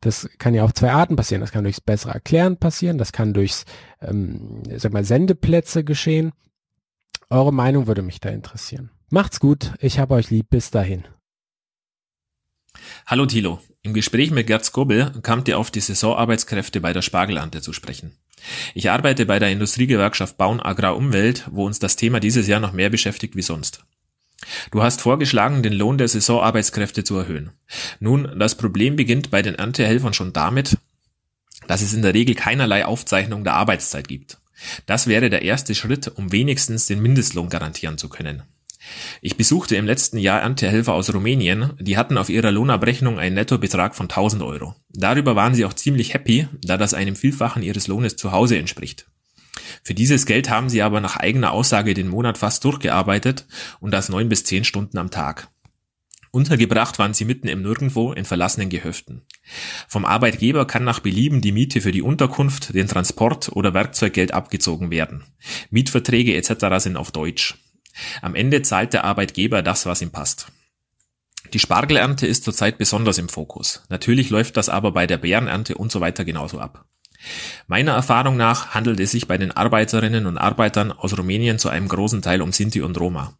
Das 0.00 0.28
kann 0.38 0.54
ja 0.54 0.64
auf 0.64 0.74
zwei 0.74 0.92
Arten 0.92 1.16
passieren. 1.16 1.40
Das 1.40 1.52
kann 1.52 1.64
durchs 1.64 1.80
bessere 1.80 2.12
Erklären 2.12 2.56
passieren, 2.56 2.98
das 2.98 3.12
kann 3.12 3.34
durchs 3.34 3.64
ähm, 4.00 4.62
sag 4.76 4.92
mal, 4.92 5.04
Sendeplätze 5.04 5.84
geschehen. 5.84 6.32
Eure 7.30 7.52
Meinung 7.52 7.86
würde 7.86 8.02
mich 8.02 8.20
da 8.20 8.30
interessieren. 8.30 8.90
Macht's 9.10 9.40
gut, 9.40 9.72
ich 9.80 9.98
hab 9.98 10.10
euch 10.10 10.30
lieb, 10.30 10.50
bis 10.50 10.70
dahin. 10.70 11.04
Hallo 13.06 13.26
Thilo, 13.26 13.60
im 13.82 13.92
Gespräch 13.92 14.30
mit 14.30 14.46
Gerd 14.46 14.64
Skobel 14.64 15.12
kamt 15.22 15.48
ihr 15.48 15.58
auf 15.58 15.70
die 15.70 15.80
Saisonarbeitskräfte 15.80 16.80
bei 16.80 16.92
der 16.92 17.02
Spargelernte 17.02 17.60
zu 17.60 17.72
sprechen. 17.72 18.12
Ich 18.74 18.90
arbeite 18.90 19.26
bei 19.26 19.38
der 19.38 19.50
Industriegewerkschaft 19.50 20.36
Bauen 20.36 20.60
Agrar 20.60 20.96
Umwelt, 20.96 21.46
wo 21.50 21.66
uns 21.66 21.78
das 21.78 21.96
Thema 21.96 22.20
dieses 22.20 22.46
Jahr 22.46 22.60
noch 22.60 22.72
mehr 22.72 22.90
beschäftigt 22.90 23.36
wie 23.36 23.42
sonst. 23.42 23.84
Du 24.70 24.82
hast 24.82 25.00
vorgeschlagen, 25.00 25.62
den 25.62 25.72
Lohn 25.72 25.98
der 25.98 26.08
Saisonarbeitskräfte 26.08 27.04
zu 27.04 27.16
erhöhen. 27.16 27.50
Nun, 28.00 28.38
das 28.38 28.54
Problem 28.54 28.96
beginnt 28.96 29.30
bei 29.30 29.42
den 29.42 29.56
Erntehelfern 29.56 30.14
schon 30.14 30.32
damit, 30.32 30.78
dass 31.66 31.82
es 31.82 31.92
in 31.92 32.02
der 32.02 32.14
Regel 32.14 32.34
keinerlei 32.34 32.84
Aufzeichnung 32.84 33.44
der 33.44 33.54
Arbeitszeit 33.54 34.08
gibt. 34.08 34.38
Das 34.86 35.06
wäre 35.06 35.30
der 35.30 35.42
erste 35.42 35.74
Schritt, 35.74 36.08
um 36.08 36.32
wenigstens 36.32 36.86
den 36.86 37.00
Mindestlohn 37.00 37.48
garantieren 37.48 37.98
zu 37.98 38.08
können. 38.08 38.42
Ich 39.20 39.36
besuchte 39.36 39.76
im 39.76 39.86
letzten 39.86 40.18
Jahr 40.18 40.40
Erntehelfer 40.40 40.92
aus 40.92 41.12
Rumänien, 41.12 41.72
die 41.80 41.96
hatten 41.96 42.18
auf 42.18 42.28
ihrer 42.28 42.50
Lohnabrechnung 42.50 43.18
einen 43.18 43.34
Nettobetrag 43.34 43.94
von 43.94 44.04
1000 44.04 44.42
Euro. 44.42 44.74
Darüber 44.90 45.36
waren 45.36 45.54
sie 45.54 45.64
auch 45.64 45.74
ziemlich 45.74 46.14
happy, 46.14 46.48
da 46.62 46.76
das 46.76 46.94
einem 46.94 47.16
Vielfachen 47.16 47.62
ihres 47.62 47.88
Lohnes 47.88 48.16
zu 48.16 48.32
Hause 48.32 48.58
entspricht. 48.58 49.06
Für 49.82 49.94
dieses 49.94 50.26
Geld 50.26 50.50
haben 50.50 50.68
sie 50.68 50.82
aber 50.82 51.00
nach 51.00 51.16
eigener 51.16 51.52
Aussage 51.52 51.94
den 51.94 52.08
Monat 52.08 52.38
fast 52.38 52.64
durchgearbeitet 52.64 53.46
und 53.80 53.90
das 53.90 54.08
neun 54.08 54.28
bis 54.28 54.44
zehn 54.44 54.64
Stunden 54.64 54.98
am 54.98 55.10
Tag. 55.10 55.48
Untergebracht 56.30 56.98
waren 56.98 57.14
sie 57.14 57.24
mitten 57.24 57.48
im 57.48 57.62
Nirgendwo 57.62 58.12
in 58.12 58.24
verlassenen 58.24 58.68
Gehöften. 58.68 59.22
Vom 59.88 60.04
Arbeitgeber 60.04 60.66
kann 60.66 60.84
nach 60.84 61.00
Belieben 61.00 61.40
die 61.40 61.52
Miete 61.52 61.80
für 61.80 61.92
die 61.92 62.02
Unterkunft, 62.02 62.74
den 62.74 62.86
Transport 62.86 63.50
oder 63.52 63.72
Werkzeuggeld 63.72 64.34
abgezogen 64.34 64.90
werden. 64.90 65.24
Mietverträge 65.70 66.36
etc. 66.36 66.82
sind 66.82 66.96
auf 66.96 67.12
Deutsch. 67.12 67.56
Am 68.22 68.34
Ende 68.34 68.62
zahlt 68.62 68.92
der 68.92 69.04
Arbeitgeber 69.04 69.62
das, 69.62 69.86
was 69.86 70.02
ihm 70.02 70.10
passt. 70.10 70.48
Die 71.52 71.58
Spargelernte 71.58 72.26
ist 72.26 72.44
zurzeit 72.44 72.78
besonders 72.78 73.18
im 73.18 73.28
Fokus. 73.28 73.82
Natürlich 73.88 74.30
läuft 74.30 74.56
das 74.56 74.68
aber 74.68 74.92
bei 74.92 75.06
der 75.06 75.18
Beerenernte 75.18 75.76
und 75.76 75.90
so 75.90 76.00
weiter 76.00 76.24
genauso 76.24 76.60
ab. 76.60 76.84
Meiner 77.66 77.92
Erfahrung 77.92 78.36
nach 78.36 78.74
handelt 78.74 79.00
es 79.00 79.10
sich 79.10 79.26
bei 79.26 79.38
den 79.38 79.50
Arbeiterinnen 79.50 80.26
und 80.26 80.38
Arbeitern 80.38 80.92
aus 80.92 81.16
Rumänien 81.16 81.58
zu 81.58 81.68
einem 81.68 81.88
großen 81.88 82.22
Teil 82.22 82.42
um 82.42 82.52
Sinti 82.52 82.82
und 82.82 82.98
Roma. 82.98 83.36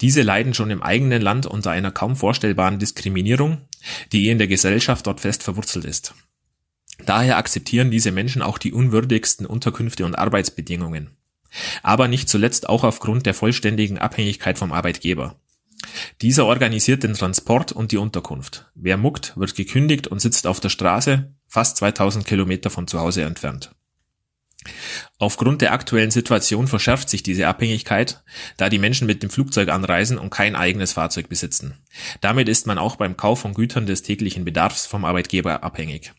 Diese 0.00 0.22
leiden 0.22 0.54
schon 0.54 0.70
im 0.70 0.82
eigenen 0.82 1.22
Land 1.22 1.46
unter 1.46 1.70
einer 1.70 1.90
kaum 1.90 2.16
vorstellbaren 2.16 2.78
Diskriminierung, 2.78 3.62
die 4.12 4.28
in 4.28 4.38
der 4.38 4.46
Gesellschaft 4.46 5.06
dort 5.06 5.20
fest 5.20 5.42
verwurzelt 5.42 5.84
ist. 5.84 6.14
Daher 7.04 7.36
akzeptieren 7.36 7.90
diese 7.90 8.10
Menschen 8.10 8.42
auch 8.42 8.58
die 8.58 8.72
unwürdigsten 8.72 9.46
Unterkünfte 9.46 10.04
und 10.04 10.14
Arbeitsbedingungen. 10.14 11.15
Aber 11.82 12.08
nicht 12.08 12.28
zuletzt 12.28 12.68
auch 12.68 12.84
aufgrund 12.84 13.26
der 13.26 13.34
vollständigen 13.34 13.98
Abhängigkeit 13.98 14.58
vom 14.58 14.72
Arbeitgeber. 14.72 15.36
Dieser 16.22 16.46
organisiert 16.46 17.02
den 17.02 17.14
Transport 17.14 17.72
und 17.72 17.92
die 17.92 17.98
Unterkunft. 17.98 18.66
Wer 18.74 18.96
muckt, 18.96 19.36
wird 19.36 19.54
gekündigt 19.54 20.06
und 20.06 20.20
sitzt 20.20 20.46
auf 20.46 20.60
der 20.60 20.68
Straße, 20.68 21.34
fast 21.46 21.76
2000 21.78 22.26
Kilometer 22.26 22.70
von 22.70 22.86
zu 22.86 23.00
Hause 23.00 23.22
entfernt. 23.22 23.72
Aufgrund 25.18 25.62
der 25.62 25.72
aktuellen 25.72 26.10
Situation 26.10 26.66
verschärft 26.66 27.08
sich 27.08 27.22
diese 27.22 27.46
Abhängigkeit, 27.46 28.24
da 28.56 28.68
die 28.68 28.78
Menschen 28.78 29.06
mit 29.06 29.22
dem 29.22 29.30
Flugzeug 29.30 29.68
anreisen 29.68 30.18
und 30.18 30.30
kein 30.30 30.56
eigenes 30.56 30.92
Fahrzeug 30.92 31.28
besitzen. 31.28 31.78
Damit 32.20 32.48
ist 32.48 32.66
man 32.66 32.78
auch 32.78 32.96
beim 32.96 33.16
Kauf 33.16 33.40
von 33.40 33.54
Gütern 33.54 33.86
des 33.86 34.02
täglichen 34.02 34.44
Bedarfs 34.44 34.86
vom 34.86 35.04
Arbeitgeber 35.04 35.62
abhängig. 35.62 36.12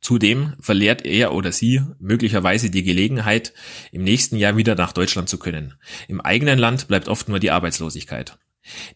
Zudem 0.00 0.54
verliert 0.60 1.04
er 1.04 1.32
oder 1.32 1.52
sie 1.52 1.82
möglicherweise 1.98 2.70
die 2.70 2.82
Gelegenheit, 2.84 3.52
im 3.92 4.04
nächsten 4.04 4.36
Jahr 4.36 4.56
wieder 4.56 4.74
nach 4.74 4.92
Deutschland 4.92 5.28
zu 5.28 5.38
können. 5.38 5.74
Im 6.06 6.20
eigenen 6.20 6.58
Land 6.58 6.88
bleibt 6.88 7.08
oft 7.08 7.28
nur 7.28 7.40
die 7.40 7.50
Arbeitslosigkeit. 7.50 8.38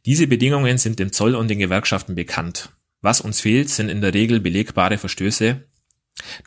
Diese 0.07 0.27
Bedingungen 0.27 0.79
sind 0.79 0.99
dem 0.99 1.13
Zoll 1.13 1.35
und 1.35 1.49
den 1.49 1.59
Gewerkschaften 1.59 2.15
bekannt. 2.15 2.71
Was 3.01 3.21
uns 3.21 3.41
fehlt, 3.41 3.69
sind 3.69 3.89
in 3.89 4.01
der 4.01 4.15
Regel 4.15 4.41
belegbare 4.41 4.97
Verstöße, 4.97 5.65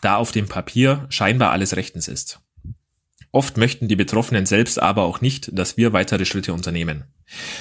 da 0.01 0.15
auf 0.15 0.31
dem 0.31 0.47
Papier 0.47 1.05
scheinbar 1.09 1.51
alles 1.51 1.75
rechtens 1.75 2.07
ist. 2.07 2.39
Oft 3.31 3.57
möchten 3.57 3.89
die 3.89 3.97
Betroffenen 3.97 4.45
selbst 4.45 4.81
aber 4.81 5.03
auch 5.03 5.19
nicht, 5.19 5.49
dass 5.51 5.75
wir 5.75 5.91
weitere 5.91 6.25
Schritte 6.25 6.53
unternehmen. 6.53 7.03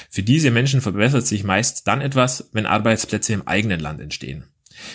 Für 0.08 0.22
diese 0.22 0.52
Menschen 0.52 0.80
verbessert 0.80 1.26
sich 1.26 1.42
meist 1.42 1.88
dann 1.88 2.00
etwas, 2.00 2.50
wenn 2.52 2.66
Arbeitsplätze 2.66 3.32
im 3.32 3.48
eigenen 3.48 3.80
Land 3.80 4.00
entstehen. 4.00 4.44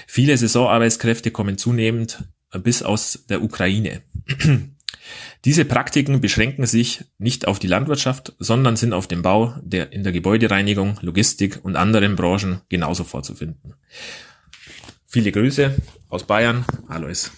Viele 0.07 0.37
Saisonarbeitskräfte 0.37 1.31
kommen 1.31 1.57
zunehmend 1.57 2.23
bis 2.63 2.83
aus 2.83 3.25
der 3.29 3.41
Ukraine. 3.41 4.01
Diese 5.45 5.63
Praktiken 5.65 6.19
beschränken 6.19 6.65
sich 6.65 7.05
nicht 7.17 7.47
auf 7.47 7.59
die 7.59 7.67
Landwirtschaft, 7.67 8.33
sondern 8.39 8.75
sind 8.75 8.93
auf 8.93 9.07
dem 9.07 9.21
Bau, 9.21 9.55
der 9.61 9.93
in 9.93 10.03
der 10.03 10.11
Gebäudereinigung, 10.11 10.99
Logistik 11.01 11.59
und 11.63 11.75
anderen 11.75 12.15
Branchen 12.15 12.61
genauso 12.67 13.03
vorzufinden. 13.03 13.73
Viele 15.07 15.31
Grüße 15.31 15.75
aus 16.09 16.25
Bayern, 16.25 16.65
Alois. 16.87 17.31